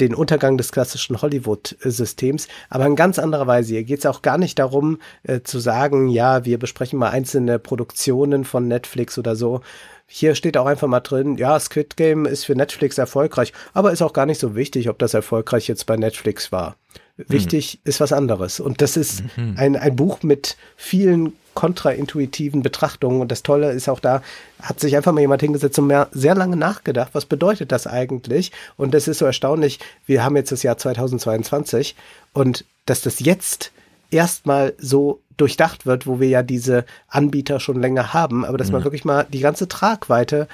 den 0.00 0.14
Untergang 0.14 0.58
des 0.58 0.72
klassischen 0.72 1.20
Hollywood-Systems, 1.22 2.48
aber 2.68 2.86
in 2.86 2.96
ganz 2.96 3.18
anderer 3.18 3.46
Weise. 3.46 3.72
Hier 3.74 3.84
geht 3.84 4.00
es 4.00 4.06
auch 4.06 4.22
gar 4.22 4.36
nicht 4.38 4.58
darum 4.58 4.98
äh, 5.22 5.40
zu 5.40 5.58
sagen, 5.58 6.08
ja, 6.08 6.44
wir 6.44 6.58
besprechen 6.58 6.98
mal 6.98 7.10
einzelne 7.10 7.58
Produktionen 7.58 8.44
von 8.44 8.68
Netflix 8.68 9.18
oder 9.18 9.36
so. 9.36 9.62
Hier 10.06 10.34
steht 10.34 10.56
auch 10.56 10.66
einfach 10.66 10.86
mal 10.86 11.00
drin, 11.00 11.36
ja, 11.36 11.58
Squid 11.58 11.96
Game 11.96 12.26
ist 12.26 12.44
für 12.44 12.54
Netflix 12.54 12.96
erfolgreich, 12.96 13.52
aber 13.74 13.92
ist 13.92 14.02
auch 14.02 14.12
gar 14.12 14.26
nicht 14.26 14.40
so 14.40 14.54
wichtig, 14.54 14.88
ob 14.88 14.98
das 14.98 15.14
erfolgreich 15.14 15.66
jetzt 15.66 15.86
bei 15.86 15.96
Netflix 15.96 16.52
war. 16.52 16.76
Wichtig 17.16 17.80
mhm. 17.82 17.88
ist 17.88 18.00
was 18.00 18.12
anderes. 18.12 18.60
Und 18.60 18.82
das 18.82 18.96
ist 18.96 19.24
mhm. 19.36 19.54
ein, 19.56 19.76
ein 19.76 19.96
Buch 19.96 20.22
mit 20.22 20.56
vielen 20.76 21.32
kontraintuitiven 21.54 22.62
Betrachtungen. 22.62 23.20
Und 23.20 23.32
das 23.32 23.42
Tolle 23.42 23.72
ist 23.72 23.88
auch 23.88 23.98
da, 23.98 24.22
hat 24.62 24.78
sich 24.78 24.94
einfach 24.94 25.12
mal 25.12 25.22
jemand 25.22 25.40
hingesetzt 25.40 25.78
und 25.78 25.88
mehr, 25.88 26.08
sehr 26.12 26.34
lange 26.34 26.56
nachgedacht, 26.56 27.10
was 27.14 27.24
bedeutet 27.24 27.72
das 27.72 27.86
eigentlich? 27.86 28.52
Und 28.76 28.94
das 28.94 29.08
ist 29.08 29.18
so 29.18 29.24
erstaunlich. 29.24 29.80
Wir 30.04 30.22
haben 30.22 30.36
jetzt 30.36 30.52
das 30.52 30.62
Jahr 30.62 30.76
2022 30.76 31.96
und 32.32 32.64
dass 32.84 33.00
das 33.00 33.18
jetzt 33.18 33.72
erstmal 34.10 34.74
so 34.78 35.20
durchdacht 35.36 35.86
wird, 35.86 36.06
wo 36.06 36.20
wir 36.20 36.28
ja 36.28 36.42
diese 36.42 36.84
Anbieter 37.08 37.60
schon 37.60 37.80
länger 37.80 38.14
haben, 38.14 38.44
aber 38.44 38.58
dass 38.58 38.70
man 38.70 38.80
mhm. 38.80 38.84
wirklich 38.84 39.04
mal 39.04 39.26
die 39.32 39.40
ganze 39.40 39.68
Tragweite 39.68 40.48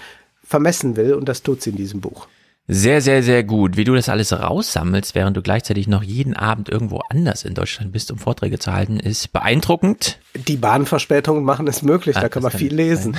vermessen 0.44 0.96
will 0.96 1.14
und 1.14 1.28
das 1.28 1.42
tut 1.42 1.62
sie 1.62 1.70
in 1.70 1.76
diesem 1.76 2.00
Buch. 2.00 2.26
Sehr, 2.68 3.00
sehr, 3.00 3.24
sehr 3.24 3.42
gut. 3.42 3.76
Wie 3.76 3.82
du 3.82 3.94
das 3.94 4.08
alles 4.08 4.32
raussammelst, 4.32 5.16
während 5.16 5.36
du 5.36 5.42
gleichzeitig 5.42 5.88
noch 5.88 6.04
jeden 6.04 6.36
Abend 6.36 6.68
irgendwo 6.68 7.00
anders 7.10 7.44
in 7.44 7.54
Deutschland 7.54 7.90
bist, 7.90 8.12
um 8.12 8.18
Vorträge 8.18 8.60
zu 8.60 8.72
halten, 8.72 9.00
ist 9.00 9.32
beeindruckend. 9.32 10.20
Die 10.46 10.56
Bahnverspätungen 10.56 11.42
machen 11.42 11.66
es 11.66 11.82
möglich, 11.82 12.16
ah, 12.16 12.20
da 12.20 12.28
kann 12.28 12.44
man 12.44 12.52
viel 12.52 12.72
lesen. 12.72 13.16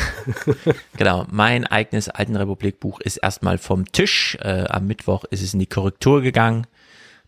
genau, 0.97 1.25
mein 1.29 1.67
eigenes 1.67 2.07
Altenrepublik-Buch 2.07 3.01
ist 3.01 3.17
erstmal 3.17 3.57
vom 3.57 3.91
Tisch. 3.91 4.37
Äh, 4.41 4.63
am 4.69 4.87
Mittwoch 4.87 5.25
ist 5.25 5.43
es 5.43 5.53
in 5.53 5.59
die 5.59 5.67
Korrektur 5.67 6.21
gegangen. 6.21 6.65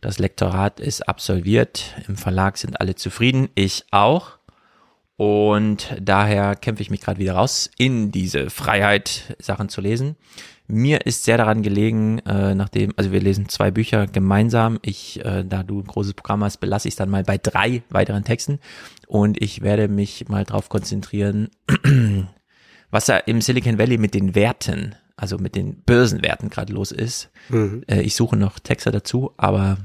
Das 0.02 0.20
Lektorat 0.20 0.80
ist 0.80 1.08
absolviert. 1.08 1.96
Im 2.08 2.18
Verlag 2.18 2.58
sind 2.58 2.80
alle 2.80 2.96
zufrieden. 2.96 3.50
Ich 3.56 3.86
auch. 3.92 4.38
Und 5.18 5.96
daher 6.02 6.56
kämpfe 6.56 6.82
ich 6.82 6.90
mich 6.90 7.02
gerade 7.02 7.20
wieder 7.20 7.34
raus 7.34 7.70
in 7.78 8.12
diese 8.12 8.50
Freiheit, 8.50 9.36
Sachen 9.40 9.70
zu 9.70 9.82
lesen. 9.82 10.18
Mir 10.68 11.06
ist 11.06 11.24
sehr 11.24 11.38
daran 11.38 11.62
gelegen, 11.62 12.20
äh, 12.20 12.56
nachdem, 12.56 12.92
also 12.98 13.12
wir 13.12 13.22
lesen 13.22 13.48
zwei 13.50 13.72
Bücher 13.72 14.08
gemeinsam. 14.08 14.80
Ich, 14.82 15.24
äh, 15.24 15.44
da 15.46 15.64
du 15.64 15.80
ein 15.80 15.88
großes 15.88 16.16
Programm 16.16 16.44
hast, 16.44 16.58
belasse 16.58 16.88
ich 16.88 16.94
es 16.94 16.98
dann 16.98 17.10
mal 17.10 17.24
bei 17.24 17.38
drei 17.38 17.84
weiteren 17.90 18.24
Texten. 18.24 18.60
Und 19.08 19.42
ich 19.42 19.62
werde 19.62 19.88
mich 19.88 20.28
mal 20.28 20.44
drauf 20.44 20.68
konzentrieren, 20.68 21.50
was 22.92 23.06
da 23.06 23.18
im 23.18 23.42
Silicon 23.42 23.78
Valley 23.78 23.98
mit 23.98 24.16
den 24.16 24.34
Werten, 24.34 24.96
also 25.18 25.38
mit 25.38 25.56
den 25.56 25.82
Börsenwerten 25.84 26.50
gerade 26.50 26.74
los 26.74 26.92
ist. 26.92 27.30
Mhm. 27.50 27.84
Äh, 27.88 28.02
ich 28.02 28.16
suche 28.16 28.36
noch 28.36 28.60
Texte 28.60 28.92
dazu, 28.92 29.34
aber 29.38 29.78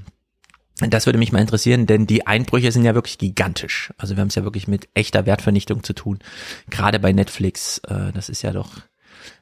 das 0.89 1.07
würde 1.07 1.19
mich 1.19 1.33
mal 1.33 1.41
interessieren, 1.41 1.87
denn 1.87 2.07
die 2.07 2.27
Einbrüche 2.27 2.73
sind 2.73 2.85
ja 2.85 2.95
wirklich 2.95 3.19
gigantisch. 3.19 3.93
Also 3.99 4.17
wir 4.17 4.23
haben 4.23 4.29
es 4.29 4.35
ja 4.35 4.45
wirklich 4.45 4.67
mit 4.67 4.89
echter 4.95 5.27
Wertvernichtung 5.27 5.83
zu 5.83 5.93
tun. 5.93 6.21
Gerade 6.71 6.99
bei 6.99 7.13
Netflix, 7.13 7.79
äh, 7.87 8.13
das 8.13 8.29
ist 8.29 8.43
ja 8.43 8.53
doch 8.53 8.81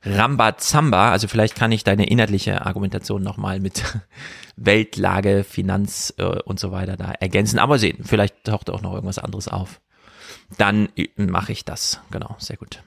Rambazamba. 0.02 1.12
Also 1.12 1.28
vielleicht 1.28 1.54
kann 1.54 1.70
ich 1.70 1.84
deine 1.84 2.08
inhaltliche 2.08 2.66
Argumentation 2.66 3.22
nochmal 3.22 3.60
mit 3.60 3.82
Weltlage, 4.56 5.44
Finanz 5.44 6.12
äh, 6.18 6.24
und 6.24 6.58
so 6.58 6.72
weiter 6.72 6.96
da 6.96 7.12
ergänzen. 7.12 7.58
Aber 7.58 7.78
sehen, 7.78 8.04
vielleicht 8.04 8.44
taucht 8.44 8.70
auch 8.70 8.82
noch 8.82 8.94
irgendwas 8.94 9.18
anderes 9.18 9.48
auf. 9.48 9.80
Dann 10.56 10.88
mache 11.16 11.52
ich 11.52 11.64
das. 11.64 12.00
Genau, 12.10 12.34
sehr 12.38 12.56
gut. 12.56 12.82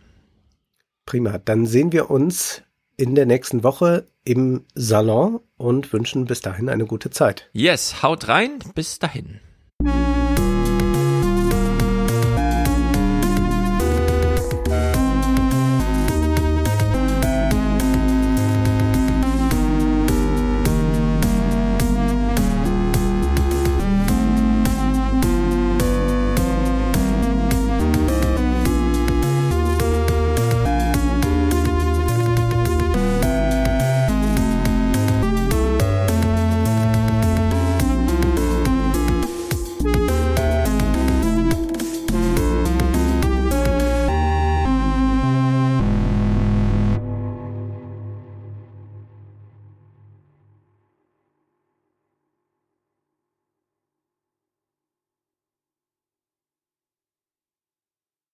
Prima. 1.05 1.37
Dann 1.37 1.65
sehen 1.65 1.91
wir 1.91 2.09
uns 2.09 2.63
in 3.01 3.15
der 3.15 3.25
nächsten 3.25 3.63
Woche 3.63 4.05
im 4.23 4.65
Salon 4.75 5.39
und 5.57 5.91
wünschen 5.91 6.25
bis 6.25 6.41
dahin 6.41 6.69
eine 6.69 6.85
gute 6.85 7.09
Zeit. 7.09 7.49
Yes, 7.51 8.03
haut 8.03 8.27
rein. 8.27 8.59
Bis 8.75 8.99
dahin. 8.99 9.39